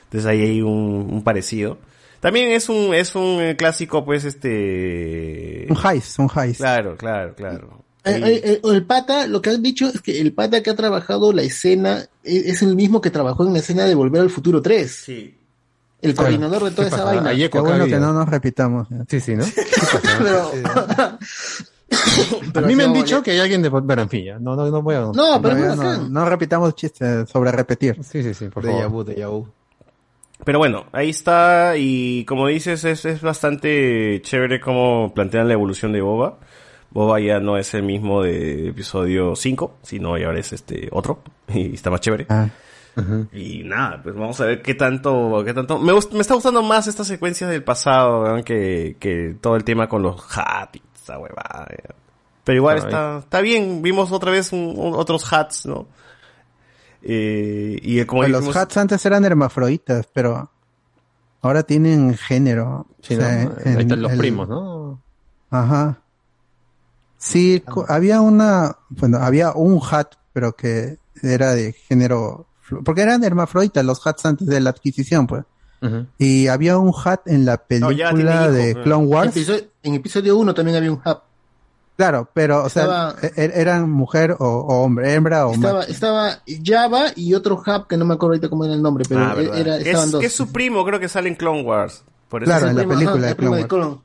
entonces 0.05 0.29
ahí 0.29 0.41
hay 0.41 0.61
un, 0.61 1.07
un 1.11 1.23
parecido 1.23 1.77
también 2.19 2.51
es 2.51 2.69
un 2.69 2.93
es 2.93 3.15
un 3.15 3.41
eh, 3.41 3.55
clásico 3.55 4.03
pues 4.05 4.23
este 4.25 5.67
Un 5.69 5.77
heist, 5.77 6.19
un 6.19 6.29
heist. 6.35 6.59
claro 6.59 6.95
claro 6.97 7.33
claro 7.35 7.83
Eh, 8.05 8.19
eh, 8.21 8.41
eh, 8.43 8.61
el 8.65 8.83
pata, 8.85 9.27
lo 9.27 9.41
que 9.41 9.49
han 9.51 9.63
dicho 9.63 9.87
es 9.87 10.01
que 10.01 10.19
el 10.19 10.33
pata 10.33 10.61
que 10.61 10.69
ha 10.69 10.75
trabajado 10.75 11.31
la 11.31 11.41
escena 11.41 12.05
es 12.23 12.61
el 12.61 12.75
mismo 12.75 12.99
que 12.99 13.09
trabajó 13.11 13.45
en 13.47 13.53
la 13.53 13.59
escena 13.59 13.85
de 13.85 13.95
Volver 13.95 14.21
al 14.21 14.29
Futuro 14.29 14.61
3. 14.61 14.91
Sí. 14.91 15.33
El 16.03 16.15
coordinador 16.15 16.63
de 16.65 16.71
toda 16.71 16.87
esa 16.87 17.03
vaina. 17.03 17.33
Qué 17.33 17.59
bueno 17.59 17.85
que 17.85 17.97
no 17.99 18.13
nos 18.13 18.29
repitamos. 18.29 18.87
Sí, 19.09 19.19
sí, 19.19 19.35
¿no? 19.35 19.45
Pero- 22.53 22.65
a 22.65 22.69
mí 22.69 22.75
me 22.75 22.83
han 22.83 22.93
dicho 22.93 23.21
que 23.21 23.31
hay 23.31 23.39
alguien 23.39 23.61
de... 23.61 23.69
Bueno, 23.69 24.01
en 24.01 24.09
fin, 24.09 24.25
ya. 24.25 24.39
No, 24.39 24.55
no, 24.55 24.69
no 24.69 24.81
voy 24.81 24.95
a... 24.95 25.01
No, 25.13 25.41
pero 25.41 25.75
no, 26.09 26.25
repitamos 26.25 26.75
chistes 26.75 27.29
sobre 27.29 27.51
repetir. 27.51 27.97
Sí, 28.03 28.23
sí, 28.23 28.33
sí, 28.33 28.47
por 28.49 28.63
Déjà 28.63 28.83
favor. 28.83 29.05
déjà 29.05 29.27
vu. 29.29 29.47
Pero 30.43 30.59
bueno, 30.59 30.85
ahí 30.91 31.09
está 31.09 31.77
y 31.77 32.25
como 32.25 32.47
dices 32.47 32.83
es, 32.83 33.05
es 33.05 33.21
bastante 33.21 34.21
chévere 34.23 34.59
cómo 34.59 35.13
plantean 35.13 35.47
la 35.47 35.53
evolución 35.53 35.93
de 35.93 36.01
Boba. 36.01 36.37
Boba 36.89 37.19
ya 37.21 37.39
no 37.39 37.57
es 37.57 37.73
el 37.73 37.83
mismo 37.83 38.21
de 38.21 38.69
episodio 38.69 39.35
5, 39.35 39.77
sino 39.81 40.17
ya 40.17 40.27
ahora 40.27 40.39
es 40.39 40.51
este 40.51 40.89
otro 40.91 41.21
y 41.47 41.73
está 41.73 41.89
más 41.89 42.01
chévere. 42.01 42.25
Ah. 42.29 42.49
Y 43.31 43.63
nada, 43.63 44.01
pues 44.03 44.13
vamos 44.15 44.39
a 44.41 44.45
ver 44.45 44.61
qué 44.61 44.75
tanto, 44.75 45.41
qué 45.43 45.53
tanto. 45.53 45.79
Me, 45.79 45.93
me 45.93 46.19
está 46.21 46.35
gustando 46.35 46.61
más 46.61 46.87
estas 46.87 47.07
secuencias 47.07 47.49
del 47.49 47.63
pasado 47.63 48.43
que, 48.43 48.97
que 48.99 49.35
todo 49.41 49.55
el 49.55 49.63
tema 49.63 49.89
con 49.89 50.03
los 50.03 50.21
hats 50.37 50.75
y 50.75 50.81
esa 50.95 51.17
huevada. 51.17 51.67
Pero 52.43 52.55
igual 52.57 52.77
está, 52.77 53.19
está 53.19 53.41
bien. 53.41 53.81
Vimos 53.81 54.11
otra 54.11 54.29
vez 54.31 54.51
un- 54.53 54.73
un- 54.77 54.93
otros 54.95 55.31
hats, 55.33 55.65
¿no? 55.65 55.87
Eh, 57.01 57.79
y 57.81 58.03
como 58.05 58.21
Pues 58.21 58.31
los 58.31 58.41
dijimos- 58.41 58.55
hats 58.57 58.77
antes 58.77 59.05
eran 59.05 59.25
hermafroditas, 59.25 60.07
pero 60.13 60.49
ahora 61.41 61.63
tienen 61.63 62.15
género. 62.15 62.85
Sí, 63.01 63.15
O 63.15 63.17
sea, 63.17 63.45
¿no? 63.45 63.51
en 63.63 63.75
Ahí 63.77 63.81
están 63.83 64.01
los 64.01 64.11
el- 64.11 64.17
primos, 64.17 64.47
¿no? 64.47 65.01
Ajá. 65.49 65.99
Sí, 67.17 67.63
había 67.87 68.21
una, 68.21 68.77
bueno, 68.89 69.17
había 69.17 69.51
un 69.53 69.81
hat, 69.89 70.15
pero 70.33 70.53
que 70.55 70.97
era 71.21 71.53
de 71.55 71.71
género, 71.73 72.47
porque 72.83 73.01
eran 73.01 73.23
hermafroditas 73.23 73.83
los 73.85 74.05
hats 74.05 74.25
antes 74.25 74.47
de 74.47 74.59
la 74.59 74.69
adquisición, 74.71 75.27
pues. 75.27 75.43
Y 76.17 76.47
había 76.47 76.77
un 76.77 76.93
hat 77.03 77.21
en 77.27 77.43
la 77.45 77.57
película 77.57 78.49
de 78.49 78.73
¿no? 78.73 78.83
Clone 78.83 79.05
Wars. 79.05 79.35
Episodio- 79.35 79.65
en 79.83 79.95
episodio 79.95 80.37
1 80.37 80.53
también 80.53 80.77
había 80.77 80.91
un 80.91 81.01
hub. 81.05 81.17
Claro, 81.97 82.29
pero, 82.33 82.63
o 82.63 82.67
Estaba- 82.67 83.19
sea, 83.19 83.29
e- 83.35 83.51
eran 83.53 83.89
mujer 83.91 84.31
o, 84.39 84.45
o 84.47 84.81
hombre, 84.81 85.13
hembra 85.13 85.45
o 85.45 85.53
Estaba, 85.53 85.79
macho. 85.79 85.91
estaba 85.91 86.39
Java 86.63 87.03
y 87.17 87.33
otro 87.33 87.55
hub 87.55 87.87
que 87.87 87.97
no 87.97 88.05
me 88.05 88.13
acuerdo 88.13 88.31
ahorita 88.35 88.49
cómo 88.49 88.63
era 88.65 88.73
el 88.73 88.81
nombre, 88.81 89.03
pero 89.07 89.21
Ah, 89.25 89.33
verdad. 89.35 89.57
era, 89.59 89.77
estaban 89.77 90.05
es, 90.05 90.11
dos. 90.11 90.21
que 90.21 90.27
es 90.27 90.33
su 90.33 90.51
primo, 90.51 90.83
creo 90.85 90.99
que 91.01 91.09
sale 91.09 91.27
en 91.29 91.35
Clone 91.35 91.61
Wars. 91.63 92.03
Por 92.29 92.43
eso 92.43 92.49
Claro, 92.49 92.65
es 92.65 92.71
en 92.71 92.77
la 92.77 92.87
película 92.87 93.17
Ajá, 93.19 93.27
de 93.27 93.35
Clone 93.35 93.57
de 93.57 93.67
Clone. 93.67 93.97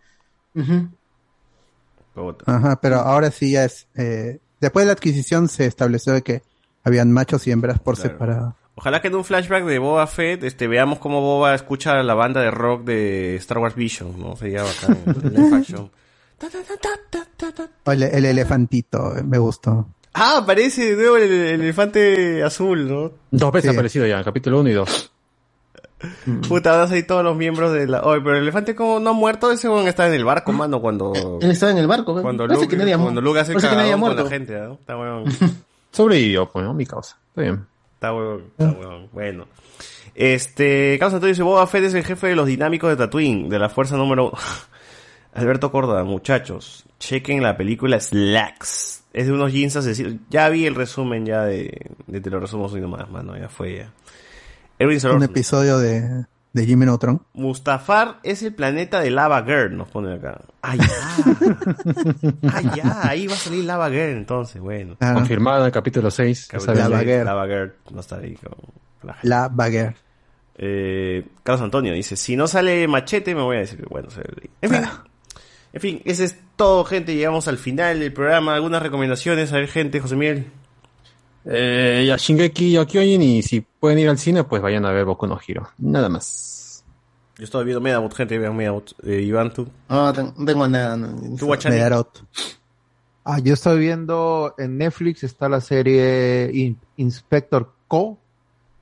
Ujú. 0.57 0.89
Puta. 2.15 2.45
Ajá, 2.57 2.81
pero 2.81 2.97
ahora 2.97 3.31
sí 3.31 3.53
ya 3.53 3.65
es, 3.65 3.87
eh, 3.95 4.41
después 4.61 4.83
de 4.85 4.87
la 4.89 4.93
adquisición 4.93 5.49
se 5.49 5.65
estableció 5.67 6.13
de 6.13 6.23
que 6.23 6.43
habían 6.89 7.13
machos 7.13 7.47
y 7.47 7.53
hembras 7.53 7.79
por 7.79 7.95
Claro. 7.95 8.11
separado. 8.11 8.57
Ojalá 8.75 9.01
que 9.01 9.09
en 9.09 9.15
un 9.17 9.25
flashback 9.25 9.65
de 9.65 9.79
Boba 9.81 10.07
Fett 10.07 10.45
este, 10.45 10.69
veamos 10.69 10.99
cómo 11.01 11.21
Boba 11.21 11.55
escucha 11.55 12.01
la 12.03 12.15
banda 12.15 12.41
de 12.41 12.51
rock 12.53 12.85
de 12.85 13.35
Star 13.37 13.59
Wars 13.59 13.75
Vision, 13.75 14.19
¿no? 14.21 14.37
Sería 14.37 14.63
bacán. 14.63 14.99
El, 17.87 18.03
el 18.03 18.25
elefantito, 18.25 19.13
me 19.25 19.39
gustó. 19.39 19.89
Ah, 20.15 20.39
aparece 20.39 20.95
de 20.95 20.97
nuevo 20.97 21.17
el, 21.17 21.25
el 21.31 21.61
elefante 21.63 22.43
azul, 22.43 22.89
¿no? 22.89 23.13
Dos 23.31 23.53
veces 23.53 23.71
Sí. 23.71 23.75
ha 23.75 23.79
aparecido 23.79 24.07
ya, 24.07 24.19
en 24.19 24.25
capítulo 24.25 24.61
1 24.61 24.69
y 24.71 24.73
2. 24.75 25.13
Puta, 26.49 26.73
van 26.73 26.81
a 26.83 26.87
salir 26.89 27.07
todos 27.09 27.25
los 27.25 27.37
miembros 27.37 27.73
de 27.73 27.89
la... 27.89 28.03
Oye, 28.03 28.21
pero 28.21 28.37
el 28.37 28.43
elefante 28.43 28.77
como 28.77 29.01
no 29.01 29.11
ha 29.11 29.13
muerto, 29.13 29.51
ese 29.51 29.69
weón 29.69 29.89
está 29.89 30.07
en 30.07 30.15
el 30.15 30.25
barco, 30.25 30.53
mano, 30.53 30.81
cuando... 30.81 31.13
Él 31.41 31.51
estaba 31.51 31.73
en 31.73 31.79
el 31.79 31.89
barco. 31.89 32.21
Cuando 32.23 32.47
Luke, 32.47 32.69
que 32.69 32.77
nadie 32.77 32.97
cuando 32.97 33.21
Luke 33.21 33.41
hace 33.41 33.55
que 33.55 33.61
nadie 33.63 33.93
ha 33.93 33.99
con 33.99 34.15
la 34.17 34.27
gente, 34.29 34.59
¿no? 34.61 34.75
Está 34.75 34.97
weón. 34.97 35.25
Sobrevivió, 35.99 36.49
pues, 36.49 36.65
¿no? 36.65 36.75
Mi 36.75 36.87
causa. 36.87 37.19
Está 37.31 37.41
bien. 37.43 37.67
Está 37.95 38.15
weón, 38.15 38.45
está 38.57 38.71
weón. 38.71 39.09
Bueno. 39.13 39.49
Este, 40.15 40.97
Carlos 40.97 41.15
Antonio 41.15 41.33
dice, 41.33 41.43
Boba 41.43 41.67
Fett 41.67 41.83
es 41.83 41.95
el 41.95 42.05
jefe 42.05 42.29
de 42.29 42.37
los 42.37 42.47
dinámicos 42.47 42.89
de 42.89 42.97
Tatooine, 42.97 43.49
de 43.49 43.59
la 43.59 43.69
fuerza 43.69 43.97
número... 43.97 44.33
Alberto 45.35 45.73
Córdoba, 45.73 46.05
muchachos, 46.05 46.85
chequen 47.01 47.43
la 47.43 47.57
película 47.57 47.99
Slacks. 47.99 49.03
Es 49.13 49.27
de 49.27 49.33
unos 49.33 49.53
jeans 49.53 49.75
asesinos. 49.75 50.15
Ya 50.31 50.49
vi 50.49 50.67
el 50.67 50.77
resumen 50.77 51.27
ya 51.27 51.43
de, 51.43 51.91
de 52.07 52.21
te 52.21 52.31
lo 52.31 52.39
resumo 52.39 52.69
nomás, 52.69 53.11
mano, 53.11 53.37
ya 53.37 53.49
fue 53.49 53.79
ya. 53.79 53.93
Erwin 54.79 55.05
Un 55.05 55.25
episodio 55.25 55.79
de, 55.79 56.27
de 56.59 56.67
Jimmy 56.67 56.85
Neutron. 56.85 57.23
Mustafar 57.35 58.19
es 58.23 58.43
el 58.43 58.55
planeta 58.55 59.01
de 59.01 59.11
Lava 59.11 59.43
Girl, 59.43 59.77
nos 59.77 59.89
pone 59.89 60.15
acá. 60.15 60.41
Ah, 60.63 60.77
ya. 60.77 60.85
ah, 62.53 62.77
ya. 62.77 63.09
Ahí 63.09 63.27
va 63.27 63.35
a 63.35 63.39
salir 63.39 63.65
Lava 63.65 63.89
Girl 63.89 64.17
entonces, 64.17 64.61
bueno. 64.61 64.97
Ah, 65.01 65.15
Confirmado 65.15 65.61
en 65.61 65.67
el 65.67 65.73
capítulo 65.73 66.11
6. 66.11 66.49
Capítulo 66.51 66.75
Lava 66.75 67.01
Girl. 67.01 67.25
Lava 67.25 67.47
Girl 67.47 67.73
no 67.91 68.01
está 68.01 68.17
ahí 68.17 68.35
con 68.35 68.53
la 69.03 69.15
gente. 69.15 69.29
la 69.29 69.49
Bagger. 69.49 69.95
Eh, 70.61 71.25
Carlos 71.45 71.63
Antonio 71.63 71.93
dice, 71.93 72.17
si 72.17 72.35
no 72.35 72.49
sale 72.49 72.89
machete 72.89 73.33
me 73.35 73.43
voy 73.43 73.59
a 73.59 73.61
decir, 73.61 73.87
bueno, 73.89 74.11
se 74.11 74.21
ve. 74.21 74.51
En 74.61 74.71
fin, 74.71 74.83
en 75.73 75.81
fin, 75.81 76.03
ese 76.05 76.25
es 76.25 76.37
todo, 76.57 76.85
gente. 76.85 77.15
Llegamos 77.15 77.47
al 77.47 77.59
final 77.59 78.01
del 78.01 78.13
programa. 78.13 78.55
Algunas 78.55 78.83
recomendaciones, 78.83 79.53
a 79.53 79.57
ver, 79.57 79.69
gente, 79.69 80.01
José 80.01 80.17
Miguel. 80.17 80.47
Eh, 81.51 82.05
ya 82.07 82.17
Shingeki 82.17 82.73
yo 82.73 82.87
Kyojin 82.87 83.23
y 83.23 83.43
si 83.43 83.63
pueden 83.63 83.99
ir 83.99 84.09
al 84.11 84.19
cine, 84.19 84.45
pues 84.45 84.61
vayan 84.61 84.85
a 84.85 84.93
ver 84.93 85.05
Boku 85.07 85.27
no 85.27 85.39
Hero. 85.47 85.69
Nada 85.79 86.09
más. 86.11 86.85
Yo 87.39 87.45
estoy 87.45 87.65
viendo 87.65 87.81
Medabot, 87.81 88.13
gente, 88.15 88.37
vean 88.39 88.55
Medabot. 88.57 88.93
Eh, 89.05 89.23
Iván, 89.23 89.53
tú. 89.53 89.67
No, 89.89 90.13
ten- 90.13 90.35
no 90.37 90.45
tengo 90.45 90.69
nada. 90.69 90.97
no. 90.97 91.37
Tú. 91.37 91.47
Medarot. 91.71 92.23
Ah, 93.25 93.39
yo 93.39 93.55
estoy 93.55 93.79
viendo 93.79 94.55
en 94.59 94.77
Netflix 94.79 95.23
está 95.25 95.49
la 95.49 95.61
serie 95.61 96.51
In- 96.53 96.79
Inspector 96.97 97.73
Co, 97.87 98.19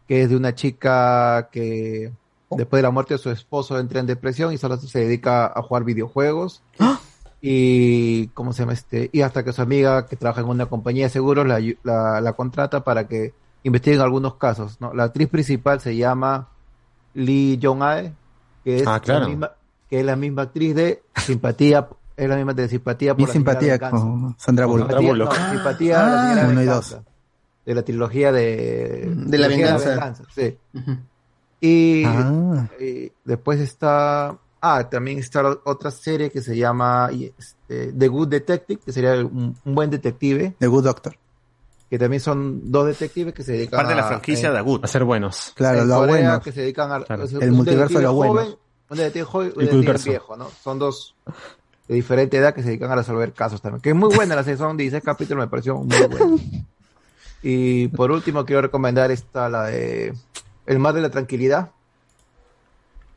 que 0.08 0.22
es 0.22 0.30
de 0.30 0.36
una 0.36 0.54
chica 0.54 1.48
que 1.52 2.12
después 2.50 2.78
de 2.78 2.82
la 2.82 2.90
muerte 2.90 3.14
de 3.14 3.18
su 3.18 3.30
esposo 3.30 3.78
entra 3.78 4.00
en 4.00 4.06
depresión 4.06 4.52
y 4.52 4.58
solo 4.58 4.76
se 4.78 5.00
dedica 5.00 5.46
a 5.46 5.62
jugar 5.62 5.84
videojuegos. 5.84 6.62
Y 7.48 8.26
cómo 8.34 8.52
se 8.52 8.62
llama 8.62 8.72
este 8.72 9.08
y 9.12 9.20
hasta 9.20 9.44
que 9.44 9.52
su 9.52 9.62
amiga 9.62 10.06
que 10.06 10.16
trabaja 10.16 10.40
en 10.40 10.48
una 10.48 10.66
compañía 10.66 11.04
de 11.06 11.10
seguros 11.10 11.46
la, 11.46 11.60
la, 11.84 12.20
la 12.20 12.32
contrata 12.32 12.82
para 12.82 13.06
que 13.06 13.34
investiguen 13.62 14.00
algunos 14.00 14.34
casos. 14.34 14.80
¿no? 14.80 14.92
La 14.92 15.04
actriz 15.04 15.28
principal 15.28 15.80
se 15.80 15.94
llama 15.96 16.48
Lee 17.14 17.58
Jong 17.62 17.82
Ae, 17.82 18.12
que 18.64 18.78
es 18.78 18.86
Ah, 18.86 18.98
claro. 19.00 19.20
la 19.22 19.28
misma, 19.28 19.50
que 19.88 20.00
es 20.00 20.04
la 20.06 20.16
misma 20.16 20.42
actriz 20.42 20.74
de 20.74 21.02
simpatía, 21.16 21.88
es 22.16 22.28
la 22.28 22.34
misma 22.36 22.52
de 22.54 22.68
simpatía 22.68 23.14
por 23.14 23.20
Mi 23.20 23.26
la 23.26 23.32
simpatía 23.32 23.72
venganza. 23.74 23.96
con 23.96 24.34
Sandra 24.38 24.66
Bullock. 24.66 24.90
Simpatía, 24.90 25.14
no, 25.14 25.50
simpatía 25.52 25.98
la 25.98 26.04
Ah. 26.06 26.28
señora 26.28 26.42
Uno 26.48 26.52
y 26.52 26.56
venganza. 26.66 27.02
De 27.64 27.74
la 27.74 27.82
trilogía 27.82 28.32
de, 28.32 29.12
De 29.14 29.38
la 29.38 29.46
trilogía 29.48 29.76
venganza. 29.76 30.24
sí. 30.34 30.56
Y, 31.60 32.04
Ah. 32.04 32.68
y 32.80 33.12
después 33.24 33.60
está, 33.60 34.36
ah, 34.74 34.88
también 34.90 35.18
está 35.18 35.42
otra 35.64 35.90
serie 35.90 36.30
que 36.30 36.40
se 36.42 36.56
llama 36.56 37.10
este, 37.38 37.92
The 37.92 38.08
Good 38.08 38.28
Detective, 38.28 38.80
que 38.84 38.92
sería 38.92 39.12
un, 39.14 39.56
un 39.64 39.74
buen 39.74 39.90
detective, 39.90 40.54
The 40.58 40.66
Good 40.66 40.84
Doctor. 40.84 41.16
que 41.88 41.98
también 41.98 42.20
son 42.20 42.70
dos 42.72 42.86
detectives 42.86 43.32
que 43.32 43.42
se 43.44 43.52
dedican 43.52 43.78
Parte 43.78 43.90
de 43.90 43.96
la 44.00 44.04
a- 44.06 44.08
franquicia 44.08 44.48
en- 44.48 44.52
de 44.54 44.58
Agut. 44.58 44.84
A 44.84 44.88
ser 44.88 45.04
buenos. 45.04 45.52
Claro, 45.54 45.82
en 45.82 45.88
lo 45.88 45.96
Corea 45.98 46.14
bueno. 46.14 46.40
que 46.42 46.52
se 46.52 46.60
dedican 46.62 46.90
a 46.92 47.00
Claro. 47.04 47.24
El 47.24 47.50
un 47.50 47.56
multiverso 47.56 47.64
de 47.64 47.76
detective 47.76 48.02
lo 48.02 48.12
bueno. 48.14 48.32
joven, 48.34 48.56
un 48.90 48.96
detective 48.96 49.24
joven 49.24 49.46
y 49.48 49.50
un 49.50 49.52
El 49.52 49.56
detective 49.66 49.76
multiverso. 49.76 50.10
viejo, 50.10 50.36
¿no? 50.36 50.50
Son 50.62 50.78
dos 50.78 51.14
de 51.88 51.94
diferente 51.94 52.36
edad 52.36 52.52
que 52.54 52.62
se 52.62 52.68
dedican 52.70 52.90
a 52.90 52.96
resolver 52.96 53.32
casos 53.32 53.62
también. 53.62 53.80
Que 53.80 53.90
es 53.90 53.94
muy 53.94 54.12
buena 54.14 54.34
la 54.34 54.42
serie, 54.42 54.56
son 54.58 54.76
16 54.76 55.04
capítulos, 55.04 55.44
me 55.44 55.48
pareció 55.48 55.76
muy 55.76 55.96
buena. 55.96 56.42
Y 57.42 57.88
por 57.88 58.10
último 58.10 58.44
quiero 58.44 58.62
recomendar 58.62 59.10
esta, 59.10 59.48
la 59.48 59.64
de 59.66 60.14
El 60.66 60.78
Mar 60.78 60.94
de 60.94 61.00
la 61.02 61.10
Tranquilidad. 61.10 61.70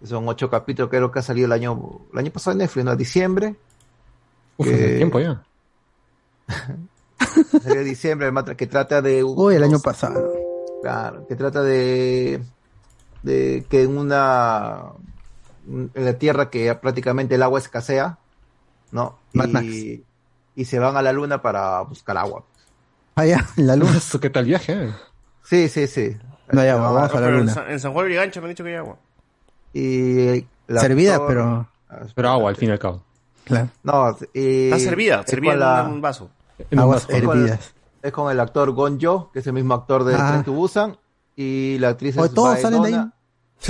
Son 0.03 0.27
ocho 0.27 0.49
capítulos, 0.49 0.89
creo 0.89 1.11
que 1.11 1.19
ha 1.19 1.21
salido 1.21 1.45
el 1.47 1.51
año, 1.51 1.99
el 2.13 2.19
año 2.19 2.31
pasado 2.31 2.53
en 2.53 2.59
Netflix, 2.59 2.85
¿no? 2.85 2.95
Diciembre. 2.95 3.55
Uf, 4.57 4.67
Que- 4.67 4.73
hace 4.73 4.97
tiempo 4.97 5.19
ya. 5.19 5.43
Salió 7.61 7.79
en 7.81 7.85
diciembre, 7.85 8.31
que 8.57 8.67
trata 8.67 9.01
de... 9.01 9.23
Uy, 9.23 9.55
el 9.55 9.63
año 9.63 9.79
pasado. 9.79 10.31
Claro, 10.81 11.27
que 11.27 11.35
trata 11.35 11.61
de, 11.61 12.41
de 13.23 13.65
que 13.69 13.83
en 13.83 13.97
una 13.97 14.83
en 15.67 15.91
la 15.93 16.13
tierra 16.13 16.49
que 16.49 16.73
prácticamente 16.75 17.35
el 17.35 17.43
agua 17.43 17.59
escasea, 17.59 18.17
¿no? 18.91 19.19
Mad 19.33 19.49
Max. 19.49 19.65
Y, 19.67 20.03
y 20.55 20.65
se 20.65 20.79
van 20.79 20.95
a 20.97 21.01
la 21.01 21.11
luna 21.11 21.41
para 21.41 21.81
buscar 21.81 22.17
agua. 22.17 22.43
Allá, 23.15 23.45
en 23.57 23.67
la 23.67 23.75
luna. 23.75 23.99
¿Qué 24.21 24.29
tal 24.29 24.45
viaje? 24.45 24.89
Sí, 25.43 25.67
sí, 25.67 25.85
sí. 25.87 26.17
No 26.51 26.61
hay 26.61 26.69
agua, 26.69 26.91
vamos 26.91 27.13
a 27.13 27.19
la 27.19 27.27
en, 27.27 27.37
luna. 27.37 27.53
San, 27.53 27.69
en 27.69 27.79
San 27.79 27.91
Juan 27.93 28.05
de 28.05 28.09
Brigancho 28.09 28.39
me 28.41 28.45
han 28.47 28.49
dicho 28.51 28.63
que 28.63 28.69
hay 28.71 28.75
agua. 28.77 28.97
Y 29.73 30.27
el 30.67 30.80
Servida, 30.80 31.15
actor- 31.15 31.27
pero. 31.27 31.69
Pero 32.15 32.30
agua, 32.30 32.49
al 32.49 32.56
fin 32.56 32.69
y 32.69 32.72
al 32.72 32.80
cabo. 32.80 33.03
Claro. 33.45 33.69
No, 33.83 34.15
y 34.33 34.65
Está 34.65 34.80
servida, 34.80 35.22
es 35.22 35.30
servida 35.31 35.53
en 35.53 35.59
la- 35.59 35.83
un 35.89 36.01
vaso. 36.01 36.30
En 36.69 36.77
un 36.77 36.83
Aguas 36.83 37.07
vaso. 37.07 37.17
es 37.17 37.23
con- 37.23 37.38
hervidas. 37.39 37.73
Es 38.01 38.11
con 38.14 38.31
el 38.31 38.39
actor 38.39 38.72
Gon 38.72 38.99
Jo, 39.01 39.30
que 39.33 39.39
es 39.39 39.48
el 39.48 39.53
mismo 39.53 39.73
actor 39.73 40.03
de 40.03 40.15
Ah. 40.15 40.30
Tren 40.30 40.43
to 40.43 40.53
Busan, 40.53 40.98
y 41.35 41.77
la 41.80 41.89
actriz 41.89 42.15
es 42.15 42.33
todos 42.33 42.59
salen 42.59 42.81
de 42.83 42.95
ahí. 42.95 43.06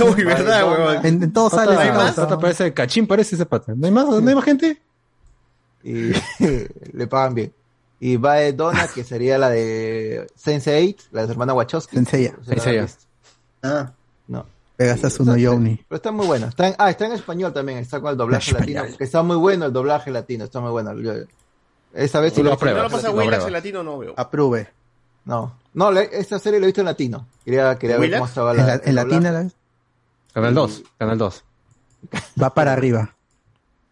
Uy, 0.16 0.22
verdad, 0.24 0.68
huevón. 0.70 1.06
En, 1.06 1.22
en 1.22 1.32
todos 1.32 1.50
Pata- 1.52 1.64
sale 1.74 1.82
ese 1.88 1.92
pata 1.92 2.14
pata. 2.22 2.38
parece 2.38 2.72
cachín, 2.74 3.06
parece 3.06 3.34
ese 3.34 3.46
pata. 3.46 3.72
¿No 3.74 3.86
hay 3.86 3.92
más? 3.92 4.06
¿No 4.06 4.28
hay 4.28 4.34
más 4.34 4.44
gente? 4.44 4.80
y 5.82 6.12
le 6.92 7.06
pagan 7.08 7.34
bien. 7.34 7.52
Y 7.98 8.16
Bae 8.16 8.52
Donna, 8.52 8.86
que 8.94 9.02
sería 9.02 9.36
la 9.38 9.48
de 9.50 10.26
Sense8, 10.38 11.08
la 11.12 11.22
de 11.22 11.26
su 11.26 11.32
hermana 11.32 11.54
Wachowski. 11.54 11.96
Senseiya. 11.96 12.32
No 12.32 12.38
la 12.38 12.44
Senseiya. 12.44 12.86
Ah, 13.62 13.92
Sí, 14.84 15.22
uno 15.22 15.32
está- 15.32 15.42
Yoni. 15.42 15.84
Pero 15.88 15.96
está 15.96 16.10
muy 16.12 16.26
buena. 16.26 16.46
Está 16.48 16.68
en, 16.68 16.74
ah, 16.78 16.90
está 16.90 17.06
en 17.06 17.12
español 17.12 17.52
también. 17.52 17.78
Está 17.78 18.00
con 18.00 18.10
el 18.10 18.16
doblaje 18.16 18.50
Español. 18.50 18.74
latino. 18.76 18.96
Que 18.98 19.04
está 19.04 19.22
muy 19.22 19.36
bueno 19.36 19.66
el 19.66 19.72
doblaje 19.72 20.10
latino. 20.10 20.44
Está 20.44 20.60
muy 20.60 20.70
bueno. 20.70 20.94
Yo- 20.98 21.12
esa 21.92 22.20
vez 22.20 22.32
sí 22.32 22.40
Tú 22.40 22.44
lo 22.44 22.50
lo 22.50 22.58
Si 22.58 22.64
no 22.64 22.70
lo 22.74 22.82
pasa 22.84 22.96
latino. 22.96 23.12
Willax 23.12 23.28
prueba. 23.36 23.46
en 23.46 23.52
latino, 23.52 23.82
no 23.82 23.98
veo. 23.98 24.14
Apruebe. 24.16 24.68
No. 25.24 25.54
No, 25.74 25.90
le- 25.92 26.08
esta 26.12 26.38
serie 26.38 26.58
lo 26.60 26.64
he 26.64 26.68
visto 26.68 26.80
en 26.80 26.86
latino. 26.86 27.26
Quería, 27.44 27.76
quería 27.76 27.98
ver 27.98 28.12
cómo 28.12 28.26
estaba 28.26 28.52
En, 28.52 28.56
la. 28.58 28.66
la, 28.66 28.74
en 28.84 28.94
latina 28.94 29.30
doblaje. 29.32 29.44
la- 29.44 30.32
Canal 30.32 30.54
2. 30.54 30.82
Canal 30.98 31.18
2. 31.18 31.44
va 32.42 32.54
para 32.54 32.72
arriba. 32.72 33.14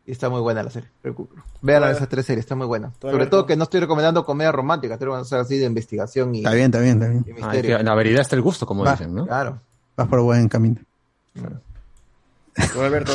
Y 0.07 0.13
está 0.13 0.31
muy 0.31 0.41
buena 0.41 0.63
la 0.63 0.71
serie. 0.71 0.89
Vean 1.61 1.85
esas 1.91 2.09
tres 2.09 2.25
series. 2.25 2.45
Está 2.45 2.55
muy 2.55 2.67
buena. 2.67 2.93
Sobre 2.99 3.27
todo 3.27 3.45
que 3.45 3.57
no 3.57 3.65
estoy 3.65 3.81
recomendando 3.81 4.25
comedia 4.25 4.51
romántica. 4.53 4.95
Estoy 4.95 5.07
recomendando 5.07 5.41
así 5.41 5.59
de 5.59 5.67
investigación 5.67 6.35
y, 6.35 6.39
Está 6.39 6.53
bien, 6.53 6.67
está 6.67 6.79
bien, 6.81 7.03
está 7.03 7.09
bien. 7.53 7.75
Ah, 7.77 7.83
la 7.83 7.95
veridad 7.95 8.23
está 8.23 8.35
el 8.35 8.41
gusto, 8.41 8.65
como 8.65 8.85
Va. 8.85 8.93
dicen, 8.93 9.15
¿no? 9.15 9.27
Claro. 9.27 9.61
Vas 9.99 10.07
por 10.07 10.21
buen 10.21 10.49
camino. 10.49 10.81
Alberto. 12.81 13.13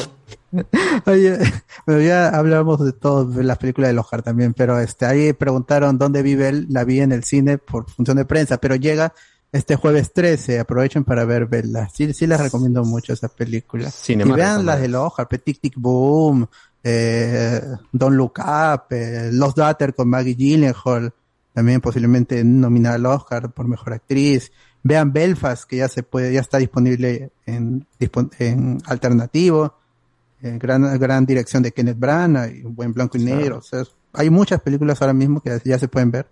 Oye, 1.06 1.40
bueno, 1.86 2.02
ya 2.02 2.28
hablamos 2.28 2.84
de 2.84 2.92
todo, 2.92 3.24
de 3.24 3.42
las 3.46 3.58
películas 3.58 3.94
de 3.94 3.98
Oscar 3.98 4.22
también, 4.22 4.54
pero 4.54 4.78
este, 4.82 5.06
ahí 5.06 5.32
preguntaron 5.32 5.98
dónde 5.98 6.22
vive 6.22 6.50
él, 6.50 6.68
la 6.70 6.84
vi 6.84 7.00
en 7.00 7.14
el 7.14 7.24
cine 7.24 7.58
por 7.58 7.90
función 7.90 8.18
de 8.18 8.26
prensa, 8.26 8.58
pero 8.58 8.76
llega 8.76 9.14
este 9.54 9.78
jueves 9.78 10.12
13, 10.12 10.60
aprovechen 10.60 11.06
para 11.06 11.24
ver 11.24 11.46
verla. 11.46 11.88
Sí, 11.88 12.14
sí 12.14 12.28
les 12.28 12.42
recomiendo 12.42 12.84
mucho 12.84 13.14
esa 13.14 13.30
película. 13.30 13.90
Cine 13.90 14.26
y 14.28 14.32
vean 14.34 14.66
las 14.66 14.82
de 14.82 14.94
Oscar, 14.94 15.26
Tic 15.28 15.62
Tic 15.62 15.76
Boom, 15.78 16.46
eh, 16.84 17.62
Don't 17.94 18.18
Look 18.18 18.40
Up, 18.40 18.88
eh, 18.90 19.30
Lost 19.32 19.58
Daughter 19.58 19.96
con 19.96 20.10
Maggie 20.10 20.36
Gyllenhaal, 20.36 21.14
también 21.54 21.80
posiblemente 21.80 22.44
nominada 22.44 22.96
al 22.96 23.06
Oscar 23.06 23.54
por 23.54 23.70
Mejor 23.70 23.94
Actriz. 23.94 24.52
Vean 24.84 25.14
Belfast, 25.14 25.64
que 25.64 25.78
ya 25.78 25.88
se 25.88 26.04
puede, 26.04 26.34
ya 26.34 26.42
está 26.42 26.58
disponible 26.58 27.32
en, 27.46 27.88
en 28.40 28.78
alternativo. 28.86 29.76
Eh, 30.42 30.58
gran, 30.60 31.00
gran 31.00 31.26
dirección 31.26 31.64
de 31.64 31.72
Kenneth 31.72 31.98
Branagh, 31.98 32.54
y 32.54 32.64
un 32.66 32.76
buen 32.76 32.92
blanco 32.92 33.18
y 33.18 33.24
negro. 33.24 33.60
O 33.60 33.62
sea, 33.62 33.84
hay 34.12 34.30
muchas 34.30 34.62
películas 34.62 35.02
ahora 35.02 35.14
mismo 35.14 35.40
que 35.40 35.58
ya 35.64 35.80
se 35.80 35.88
pueden 35.88 36.12
ver. 36.12 36.28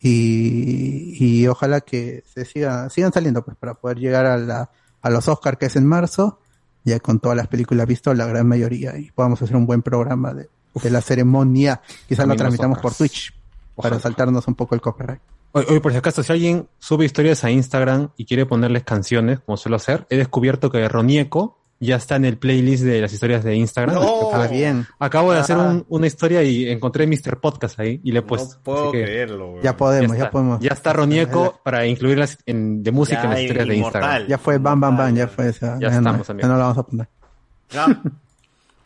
Y, 0.00 1.16
y 1.18 1.46
ojalá 1.46 1.80
que 1.80 2.24
se 2.34 2.44
siga, 2.44 2.90
sigan 2.90 3.12
saliendo 3.12 3.44
pues 3.44 3.56
para 3.56 3.74
poder 3.74 3.98
llegar 3.98 4.26
a, 4.26 4.36
la, 4.36 4.70
a 5.00 5.10
los 5.10 5.28
Oscars 5.28 5.56
que 5.56 5.66
es 5.66 5.76
en 5.76 5.86
marzo, 5.86 6.40
ya 6.84 6.98
con 7.00 7.20
todas 7.20 7.36
las 7.36 7.46
películas 7.46 7.86
vistas, 7.86 8.18
la 8.18 8.26
gran 8.26 8.46
mayoría, 8.46 8.98
y 8.98 9.10
podamos 9.12 9.40
hacer 9.40 9.56
un 9.56 9.66
buen 9.66 9.82
programa 9.82 10.34
de, 10.34 10.50
de 10.82 10.90
la 10.90 11.00
ceremonia. 11.00 11.80
Quizás 12.08 12.26
lo 12.26 12.36
transmitamos 12.36 12.80
por. 12.80 12.92
Twitch 12.92 13.32
para 13.76 13.88
Ojalá. 13.88 14.00
saltarnos 14.00 14.46
un 14.48 14.56
poco 14.56 14.74
el 14.74 14.80
copyright. 14.80 15.22
Oye, 15.56 15.66
oye, 15.70 15.80
por 15.80 15.92
si 15.92 15.98
acaso, 15.98 16.22
si 16.22 16.32
alguien 16.32 16.68
sube 16.78 17.04
historias 17.04 17.44
a 17.44 17.50
Instagram 17.50 18.10
y 18.16 18.24
quiere 18.26 18.44
ponerles 18.44 18.82
canciones, 18.84 19.38
como 19.40 19.56
suelo 19.56 19.76
hacer, 19.76 20.04
he 20.10 20.16
descubierto 20.16 20.70
que 20.70 20.86
Ronieco 20.88 21.60
ya 21.80 21.96
está 21.96 22.16
en 22.16 22.24
el 22.24 22.38
playlist 22.38 22.82
de 22.84 23.00
las 23.00 23.12
historias 23.12 23.44
de 23.44 23.54
Instagram. 23.56 23.94
No. 23.96 24.30
Ah, 24.32 24.46
bien. 24.46 24.86
Acabo 24.98 25.32
de 25.32 25.40
hacer 25.40 25.56
Ah. 25.58 25.68
un- 25.70 25.84
una 25.88 26.06
historia 26.06 26.42
y 26.42 26.68
encontré 26.68 27.06
Mr. 27.06 27.38
Podcast 27.40 27.78
ahí 27.78 28.00
y 28.02 28.12
le 28.12 28.20
he 28.20 28.22
puesto. 28.22 28.56
no 28.56 28.62
puedo 28.62 28.90
creerlo, 28.90 29.50
weón. 29.52 29.62
Ya 29.62 29.76
podemos, 29.76 30.16
ya, 30.16 30.30
podemos. 30.30 30.60
Ya 30.60 30.72
está 30.72 30.92
Ronieco 30.92 31.60
para 31.62 31.86
incluirlas 31.86 32.38
en, 32.46 32.82
de 32.82 32.90
música 32.90 33.24
en 33.24 33.30
las 33.30 33.38
Ya, 33.38 33.42
historias 33.44 33.68
de. 33.68 33.76
Instagram. 33.76 34.26
Ya 34.28 34.38
fue 34.38 34.58
bam 34.58 34.80
bam 34.80 34.96
bam, 34.96 35.14
ya 35.14 35.28
fue 35.28 35.48
esa. 35.48 35.78
Ya 35.78 35.90
no, 35.90 35.96
estamos, 35.98 36.26
ya 36.26 36.32
amigos. 36.32 36.50
no 36.50 36.56
la 36.56 36.62
vamos 36.64 36.78
a 36.78 36.82
poner. 36.84 37.08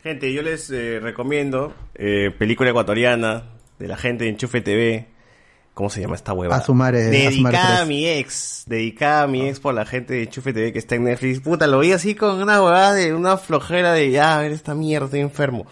Gente, 0.03 0.33
yo 0.33 0.41
les 0.41 0.69
eh, 0.71 0.99
recomiendo 1.01 1.73
eh, 1.95 2.31
película 2.37 2.69
ecuatoriana 2.69 3.43
de 3.77 3.87
la 3.87 3.97
gente 3.97 4.23
de 4.25 4.31
Enchufe 4.31 4.61
TV. 4.61 5.07
¿Cómo 5.79 5.89
se 5.89 6.01
llama 6.01 6.15
esta 6.15 6.33
hueva? 6.33 6.57
A 6.57 6.61
sumar, 6.61 6.93
a 6.93 6.99
sumar 6.99 7.53
Dedicada 7.53 7.81
a 7.83 7.85
mi 7.85 8.05
ex. 8.05 8.63
Dedicada 8.65 9.23
a 9.23 9.27
mi 9.27 9.47
ex 9.47 9.61
por 9.61 9.73
la 9.73 9.85
gente 9.85 10.13
de 10.13 10.23
Enchufe 10.23 10.51
TV 10.51 10.73
que 10.73 10.79
está 10.79 10.95
en 10.95 11.05
Netflix. 11.05 11.39
Puta, 11.39 11.67
lo 11.67 11.79
vi 11.79 11.93
así 11.93 12.15
con 12.15 12.41
una 12.41 12.61
huevada 12.61 12.95
de 12.95 13.13
una 13.13 13.37
flojera 13.37 13.93
de 13.93 14.11
ya, 14.11 14.37
a 14.37 14.41
ver 14.41 14.51
esta 14.51 14.75
mierda, 14.75 15.05
estoy 15.05 15.21
enfermo. 15.21 15.65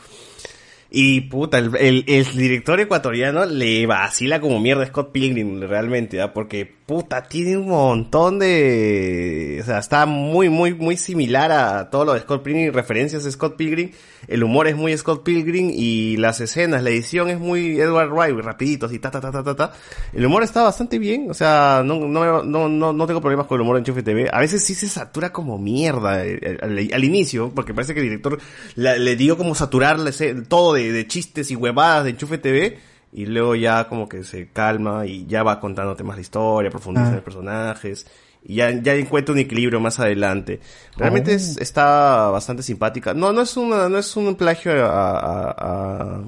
Y 0.89 1.21
puta, 1.21 1.57
el, 1.57 1.75
el, 1.75 2.03
el 2.07 2.25
director 2.37 2.79
ecuatoriano 2.79 3.45
le 3.45 3.85
vacila 3.85 4.39
como 4.39 4.59
mierda 4.59 4.83
a 4.83 4.87
Scott 4.87 5.11
Pilgrim, 5.11 5.59
realmente, 5.61 6.21
¿ah? 6.21 6.31
porque 6.33 6.65
puta, 6.87 7.23
tiene 7.23 7.57
un 7.57 7.67
montón 7.67 8.39
de... 8.39 9.59
O 9.61 9.65
sea, 9.65 9.79
está 9.79 10.05
muy, 10.05 10.47
muy, 10.47 10.73
muy 10.73 10.95
similar 10.95 11.51
a 11.51 11.89
todo 11.89 12.05
lo 12.05 12.13
de 12.13 12.21
Scott 12.21 12.43
Pilgrim, 12.43 12.71
referencias 12.71 13.25
de 13.25 13.31
Scott 13.31 13.57
Pilgrim, 13.57 13.91
el 14.29 14.41
humor 14.43 14.67
es 14.69 14.77
muy 14.77 14.97
Scott 14.97 15.23
Pilgrim 15.23 15.69
y 15.73 16.15
las 16.15 16.39
escenas, 16.39 16.81
la 16.83 16.89
edición 16.89 17.29
es 17.29 17.37
muy 17.39 17.77
Edward 17.79 18.09
Wright, 18.13 18.39
rapidito, 18.39 18.85
así, 18.85 18.99
ta, 18.99 19.11
ta, 19.11 19.19
ta, 19.19 19.31
ta, 19.33 19.43
ta, 19.43 19.55
ta. 19.55 19.73
El 20.13 20.25
humor 20.25 20.43
está 20.43 20.63
bastante 20.63 20.97
bien, 20.97 21.29
o 21.29 21.33
sea, 21.33 21.81
no, 21.83 21.99
no, 21.99 22.43
no, 22.43 22.69
no, 22.69 22.93
no 22.93 23.07
tengo 23.07 23.19
problemas 23.19 23.47
con 23.47 23.57
el 23.57 23.63
humor 23.63 23.75
en 23.75 23.81
Enchufe 23.81 24.03
TV. 24.03 24.29
A 24.31 24.39
veces 24.39 24.63
sí 24.63 24.73
se 24.73 24.87
satura 24.87 25.33
como 25.33 25.57
mierda 25.57 26.25
eh, 26.25 26.57
al, 26.61 26.77
al 26.93 27.03
inicio, 27.03 27.51
porque 27.53 27.73
parece 27.73 27.93
que 27.93 27.99
el 27.99 28.05
director 28.05 28.39
la- 28.75 28.97
le 28.97 29.17
dio 29.17 29.37
como 29.37 29.55
saturarle 29.55 30.11
ese- 30.11 30.33
todo 30.43 30.76
de 30.77 31.07
chistes 31.07 31.51
y 31.51 31.55
huevadas 31.55 32.03
de 32.05 32.11
Enchufe 32.11 32.37
TV, 32.37 32.77
y 33.13 33.25
luego 33.25 33.55
ya 33.55 33.87
como 33.87 34.07
que 34.09 34.23
se 34.23 34.49
calma 34.49 35.05
y 35.05 35.25
ya 35.27 35.43
va 35.43 35.59
contándote 35.59 36.03
más 36.03 36.15
la 36.17 36.21
historia, 36.21 36.69
profundiza 36.71 37.05
Ah. 37.05 37.09
en 37.09 37.15
los 37.15 37.23
personajes, 37.23 38.07
y 38.43 38.55
ya, 38.55 38.71
ya 38.71 38.93
encuentra 38.95 39.33
un 39.33 39.39
equilibrio 39.39 39.79
más 39.79 39.99
adelante. 39.99 40.59
Realmente 40.95 41.31
Oh. 41.31 41.35
es- 41.35 41.57
está 41.57 42.29
bastante 42.29 42.63
simpática. 42.63 43.13
No, 43.13 43.31
no 43.33 43.41
es 43.41 43.57
una, 43.57 43.89
no 43.89 43.97
es 43.97 44.15
un 44.15 44.35
plagio 44.35 44.71
a, 44.85 45.19
a, 45.19 45.55
a- 45.57 46.23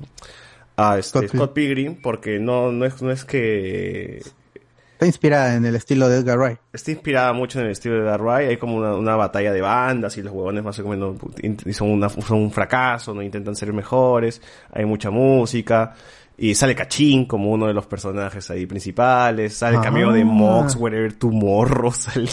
a 0.93 0.97
este, 0.97 1.27
Scott, 1.27 1.53
Pilgrim 1.53 2.01
porque 2.01 2.39
no, 2.39 2.71
no, 2.71 2.85
es, 2.85 3.01
no 3.01 3.11
es 3.11 3.25
que 3.25 4.21
Está 4.99 5.05
inspirada 5.07 5.55
en 5.55 5.65
el 5.65 5.75
estilo 5.75 6.09
de 6.09 6.17
Edgar 6.17 6.37
Wright. 6.37 6.57
está 6.73 6.91
inspirada 6.91 7.31
mucho 7.31 7.57
en 7.61 7.67
el 7.67 7.71
estilo 7.71 7.95
de 7.95 8.01
Edgar 8.01 8.21
Wright. 8.21 8.49
Hay 8.49 8.57
como 8.57 8.75
una, 8.75 8.95
una 8.95 9.15
batalla 9.15 9.53
de 9.53 9.61
bandas 9.61 10.17
y 10.17 10.21
los 10.21 10.33
huevones 10.33 10.61
más 10.61 10.77
o 10.79 10.89
menos 10.89 11.15
son, 11.71 11.89
una- 11.91 12.09
son 12.09 12.37
un 12.37 12.51
fracaso, 12.51 13.13
no 13.13 13.21
intentan 13.21 13.55
ser 13.55 13.71
mejores. 13.71 14.41
Hay 14.73 14.83
mucha 14.83 15.09
música. 15.09 15.93
Y 16.37 16.53
sale 16.53 16.75
Cachín 16.75 17.25
como 17.27 17.49
uno 17.49 17.67
de 17.67 17.73
los 17.73 17.85
personajes 17.85 18.51
ahí 18.51 18.65
principales. 18.65 19.53
Sale 19.53 19.77
el 19.77 19.81
cameo 19.83 20.11
de 20.11 20.21
Ah. 20.21 20.25
Mox, 20.25 20.75
Wherever 20.75 21.13
Tomorrow. 21.13 21.93
Sale, 21.93 22.27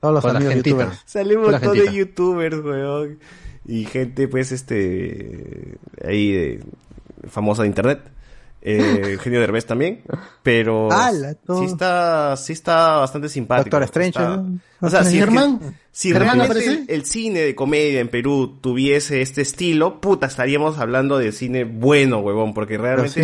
Todos 0.00 0.14
los 0.14 0.24
amigos 0.24 0.54
youtubers. 0.54 1.02
Sale 1.04 1.36
un 1.36 1.42
montón 1.50 1.76
de 1.76 1.92
youtubers, 1.94 2.56
weón. 2.64 3.18
Y 3.66 3.84
gente, 3.84 4.26
pues, 4.26 4.52
este. 4.52 5.76
Ahí, 6.02 6.32
de, 6.32 6.64
famosa 7.28 7.60
de 7.60 7.68
internet. 7.68 8.00
Eh, 8.62 9.12
Eugenio 9.12 9.40
Derbez 9.40 9.64
también. 9.64 10.02
Pero. 10.42 10.88
Sí 11.58 11.64
está, 11.64 12.36
sí 12.36 12.52
está 12.52 12.96
bastante 12.98 13.28
simpático. 13.28 13.76
Doctor 13.76 13.82
Strange, 13.84 14.18
Está- 14.18 14.36
¿no? 14.36 14.58
O 14.82 14.88
sea, 14.90 15.04
si, 15.04 15.18
es 15.18 15.24
que- 15.24 15.30
Germán, 15.30 15.76
si 15.92 16.12
¿Germán 16.12 16.38
realmente 16.38 16.64
el, 16.66 16.84
el 16.88 17.04
cine 17.04 17.40
de 17.40 17.54
comedia 17.54 18.00
en 18.00 18.08
Perú 18.08 18.58
tuviese 18.60 19.20
este 19.22 19.42
estilo, 19.42 20.00
puta, 20.00 20.26
estaríamos 20.26 20.78
hablando 20.78 21.18
de 21.18 21.32
cine 21.32 21.64
bueno, 21.64 22.20
huevón, 22.20 22.54
porque 22.54 22.78
realmente 22.78 23.20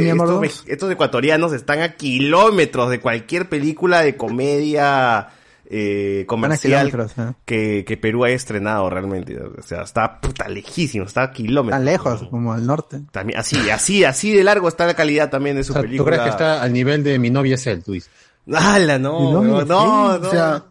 estos 0.66 0.90
ecuatorianos 0.90 1.52
están 1.52 1.80
a 1.80 1.94
kilómetros 1.96 2.90
de 2.90 3.00
cualquier 3.00 3.48
película 3.48 4.02
de 4.02 4.16
comedia 4.16 5.28
eh, 5.68 6.24
comercial 6.26 6.88
¿eh? 7.18 7.32
que, 7.44 7.84
que 7.86 7.96
Perú 7.96 8.24
ha 8.24 8.30
estrenado 8.30 8.88
realmente. 8.90 9.36
O 9.40 9.62
sea, 9.62 9.82
está 9.82 10.20
puta 10.20 10.48
lejísimo, 10.48 11.04
está 11.04 11.22
a 11.24 11.32
kilómetros. 11.32 11.78
Tan 11.78 11.84
lejos, 11.84 12.22
como 12.30 12.52
al 12.52 12.66
norte. 12.66 13.00
También, 13.10 13.38
así, 13.38 13.70
así, 13.70 14.04
así 14.04 14.32
de 14.32 14.44
largo 14.44 14.68
está 14.68 14.86
la 14.86 14.94
calidad 14.94 15.30
también 15.30 15.56
de 15.56 15.64
su 15.64 15.72
O 15.72 15.74
sea, 15.74 15.82
¿Tú 15.82 15.86
película. 15.88 16.10
crees 16.10 16.22
que 16.22 16.30
está 16.30 16.62
al 16.62 16.72
nivel 16.72 17.02
de 17.04 17.18
mi 17.18 17.30
novia 17.30 17.54
es 17.56 17.66
él, 17.66 17.82
tú 17.82 17.92
dices? 17.92 18.10
¡Hala, 18.52 18.98
no! 18.98 19.32
No, 19.32 19.42
no, 19.42 19.64
no, 19.64 20.04
O 20.28 20.30
sea, 20.30 20.64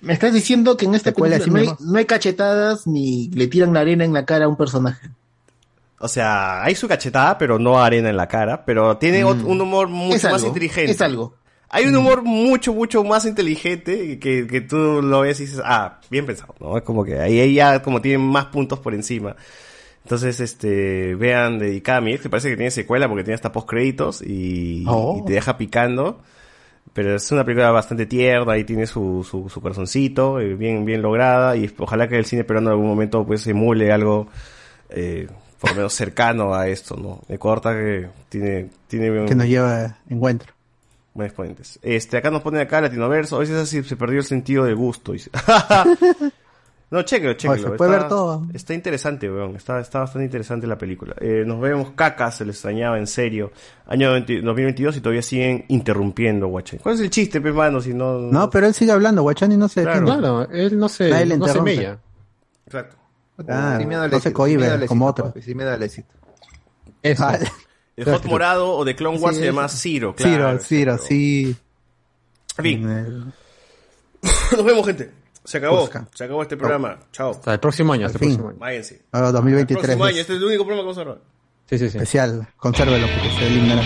me 0.00 0.12
estás 0.14 0.32
diciendo 0.32 0.76
que 0.76 0.86
en 0.86 0.94
esta 0.94 1.12
película 1.12 1.38
no 1.46 1.58
hay, 1.58 1.68
no 1.80 1.98
hay 1.98 2.04
cachetadas 2.06 2.86
ni 2.86 3.28
le 3.28 3.46
tiran 3.46 3.72
la 3.72 3.80
arena 3.80 4.04
en 4.04 4.12
la 4.12 4.24
cara 4.24 4.46
a 4.46 4.48
un 4.48 4.56
personaje. 4.56 5.10
O 6.02 6.08
sea, 6.08 6.62
hay 6.64 6.74
su 6.74 6.88
cachetada, 6.88 7.36
pero 7.36 7.58
no 7.58 7.78
arena 7.78 8.08
en 8.08 8.16
la 8.16 8.26
cara. 8.26 8.64
Pero 8.64 8.96
tiene 8.96 9.22
ot- 9.24 9.44
un 9.44 9.60
humor 9.60 9.88
mucho 9.88 10.16
Es 10.16 10.24
más 10.24 10.42
inteligente. 10.42 10.90
es 10.92 11.00
algo. 11.02 11.34
Hay 11.72 11.86
un 11.86 11.96
humor 11.96 12.22
mucho, 12.22 12.74
mucho 12.74 13.04
más 13.04 13.24
inteligente 13.26 14.18
que, 14.18 14.46
que 14.46 14.60
tú 14.60 15.00
lo 15.02 15.20
ves 15.20 15.38
y 15.40 15.44
dices, 15.44 15.62
ah, 15.64 16.00
bien 16.10 16.26
pensado, 16.26 16.54
¿no? 16.58 16.76
Es 16.76 16.82
como 16.82 17.04
que 17.04 17.20
ahí 17.20 17.54
ya 17.54 17.80
como 17.82 18.00
tienen 18.00 18.26
más 18.26 18.46
puntos 18.46 18.80
por 18.80 18.92
encima. 18.92 19.36
Entonces, 20.02 20.40
este, 20.40 21.14
vean 21.14 21.58
dedicada 21.58 21.98
a 21.98 22.00
mi 22.00 22.12
ex, 22.12 22.22
que 22.22 22.30
parece 22.30 22.48
que 22.50 22.56
tiene 22.56 22.70
secuela 22.72 23.06
porque 23.08 23.22
tiene 23.22 23.36
hasta 23.36 23.52
post 23.52 23.68
créditos 23.68 24.20
y, 24.22 24.84
Oh. 24.88 25.18
y 25.20 25.24
te 25.26 25.34
deja 25.34 25.56
picando. 25.58 26.20
Pero 26.92 27.14
es 27.14 27.30
una 27.30 27.44
película 27.44 27.70
bastante 27.70 28.04
tierna 28.06 28.58
y 28.58 28.64
tiene 28.64 28.86
su, 28.88 29.24
su, 29.28 29.48
su 29.48 29.60
corazoncito, 29.60 30.40
eh, 30.40 30.54
bien, 30.56 30.84
bien 30.84 31.02
lograda 31.02 31.56
y 31.56 31.72
ojalá 31.78 32.08
que 32.08 32.16
el 32.18 32.24
cine 32.24 32.42
peruano 32.42 32.70
en 32.70 32.72
algún 32.72 32.88
momento 32.88 33.24
pues 33.24 33.46
emule 33.46 33.92
algo, 33.92 34.26
eh, 34.88 35.28
por 35.60 35.70
lo 35.70 35.76
menos 35.76 35.92
cercano 35.92 36.52
a 36.52 36.66
esto, 36.66 36.96
¿no? 36.96 37.20
Me 37.28 37.38
corta 37.38 37.74
que 37.74 38.08
tiene, 38.28 38.70
tiene 38.88 39.26
Que 39.26 39.36
nos 39.36 39.46
lleva 39.46 39.98
encuentro. 40.08 40.52
Buenos 41.20 41.32
exponentes. 41.32 41.78
Este, 41.82 42.16
acá 42.16 42.30
nos 42.30 42.40
ponen 42.40 42.62
acá 42.62 42.80
Latinoverso. 42.80 43.36
A 43.36 43.40
veces 43.40 43.56
así 43.56 43.82
se 43.82 43.96
perdió 43.96 44.18
el 44.20 44.24
sentido 44.24 44.64
del 44.64 44.74
gusto. 44.76 45.12
dice. 45.12 45.30
no, 46.90 47.02
chéquelo, 47.02 47.34
chéquelo. 47.34 47.70
se 47.72 47.76
puede 47.76 47.90
está, 47.90 48.02
ver 48.02 48.08
todo. 48.08 48.46
Está 48.54 48.72
interesante, 48.74 49.30
weón. 49.30 49.54
Está, 49.56 49.80
está 49.80 49.98
bastante 50.00 50.24
interesante 50.24 50.66
la 50.66 50.78
película. 50.78 51.14
Eh, 51.20 51.44
nos 51.46 51.60
vemos 51.60 51.90
caca, 51.90 52.30
se 52.30 52.46
les 52.46 52.56
extrañaba 52.56 52.98
en 52.98 53.06
serio. 53.06 53.52
Año 53.86 54.12
20 54.12 54.40
2022 54.40 54.96
y 54.96 55.00
todavía 55.00 55.20
siguen 55.22 55.66
interrumpiendo, 55.68 56.46
guachán. 56.48 56.80
¿Cuál 56.82 56.94
es 56.94 57.02
el 57.02 57.10
chiste, 57.10 57.40
pe, 57.40 57.52
mano? 57.52 57.80
Si 57.82 57.92
no... 57.92 58.18
No, 58.18 58.48
pero 58.48 58.66
él 58.66 58.72
sigue 58.74 58.92
hablando, 58.92 59.22
Guachani 59.22 59.58
no 59.58 59.68
se 59.68 59.82
Claro. 59.82 60.00
detiene. 60.00 60.20
Claro, 60.20 60.50
él 60.50 60.78
no 60.78 60.88
se, 60.88 61.10
Nadie 61.10 61.36
no 61.36 61.48
se 61.48 61.60
mella. 61.60 61.98
Exacto. 62.64 62.96
Ah, 63.48 63.76
Sí 63.78 63.86
me 63.86 63.96
da 63.96 64.04
el 64.06 64.10
no 64.10 64.20
se 64.20 64.28
éxito, 64.28 64.46
sí 64.46 64.56
me 64.56 64.64
da 64.66 64.70
cohibe 64.72 64.86
como 64.86 65.06
otro. 65.06 65.34
Sí 65.42 65.54
me 65.54 65.64
da 65.64 65.74
el 65.74 65.82
éxito. 65.82 66.08
Eso. 67.02 67.26
El 68.02 68.12
Hot 68.12 68.24
Morado 68.26 68.74
o 68.76 68.84
de 68.84 68.94
Clone 68.96 69.18
Wars 69.18 69.36
Sí, 69.36 69.40
se 69.42 69.46
llama 69.46 69.68
Zero, 69.68 70.14
claro. 70.14 70.58
Ciro, 70.58 70.58
Ciro, 70.60 70.98
sí. 70.98 71.56
En 72.58 72.62
fin. 72.64 72.88
El- 72.90 73.24
Nos 74.56 74.64
vemos, 74.64 74.86
gente. 74.86 75.10
Se 75.44 75.58
acabó. 75.58 75.80
Busca. 75.80 76.06
Se 76.14 76.24
acabó 76.24 76.42
este 76.42 76.56
programa. 76.56 76.98
Chao. 77.12 77.30
Hasta 77.30 77.54
el 77.54 77.60
próximo 77.60 77.92
año, 77.92 78.06
hasta 78.06 78.18
el 78.18 78.20
próximo 78.24 78.48
año. 78.50 78.58
Váyanse. 78.58 79.02
Ahora 79.12 79.28
El 79.28 79.32
2023. 79.34 79.84
próximo 79.84 80.04
año. 80.04 80.14
es 80.16 80.20
Este 80.20 80.32
es 80.34 80.38
el 80.38 80.44
único 80.44 80.64
programa 80.64 80.82
que 80.82 80.86
vamos 80.86 80.98
a 80.98 81.00
grabar. 81.02 81.22
Sí, 81.68 81.78
sí, 81.78 81.88
sí. 81.90 81.96
Especial. 81.98 82.48
Consérvelo 82.56 83.06
porque 83.06 83.30
se 83.38 83.46
eliminará. 83.46 83.82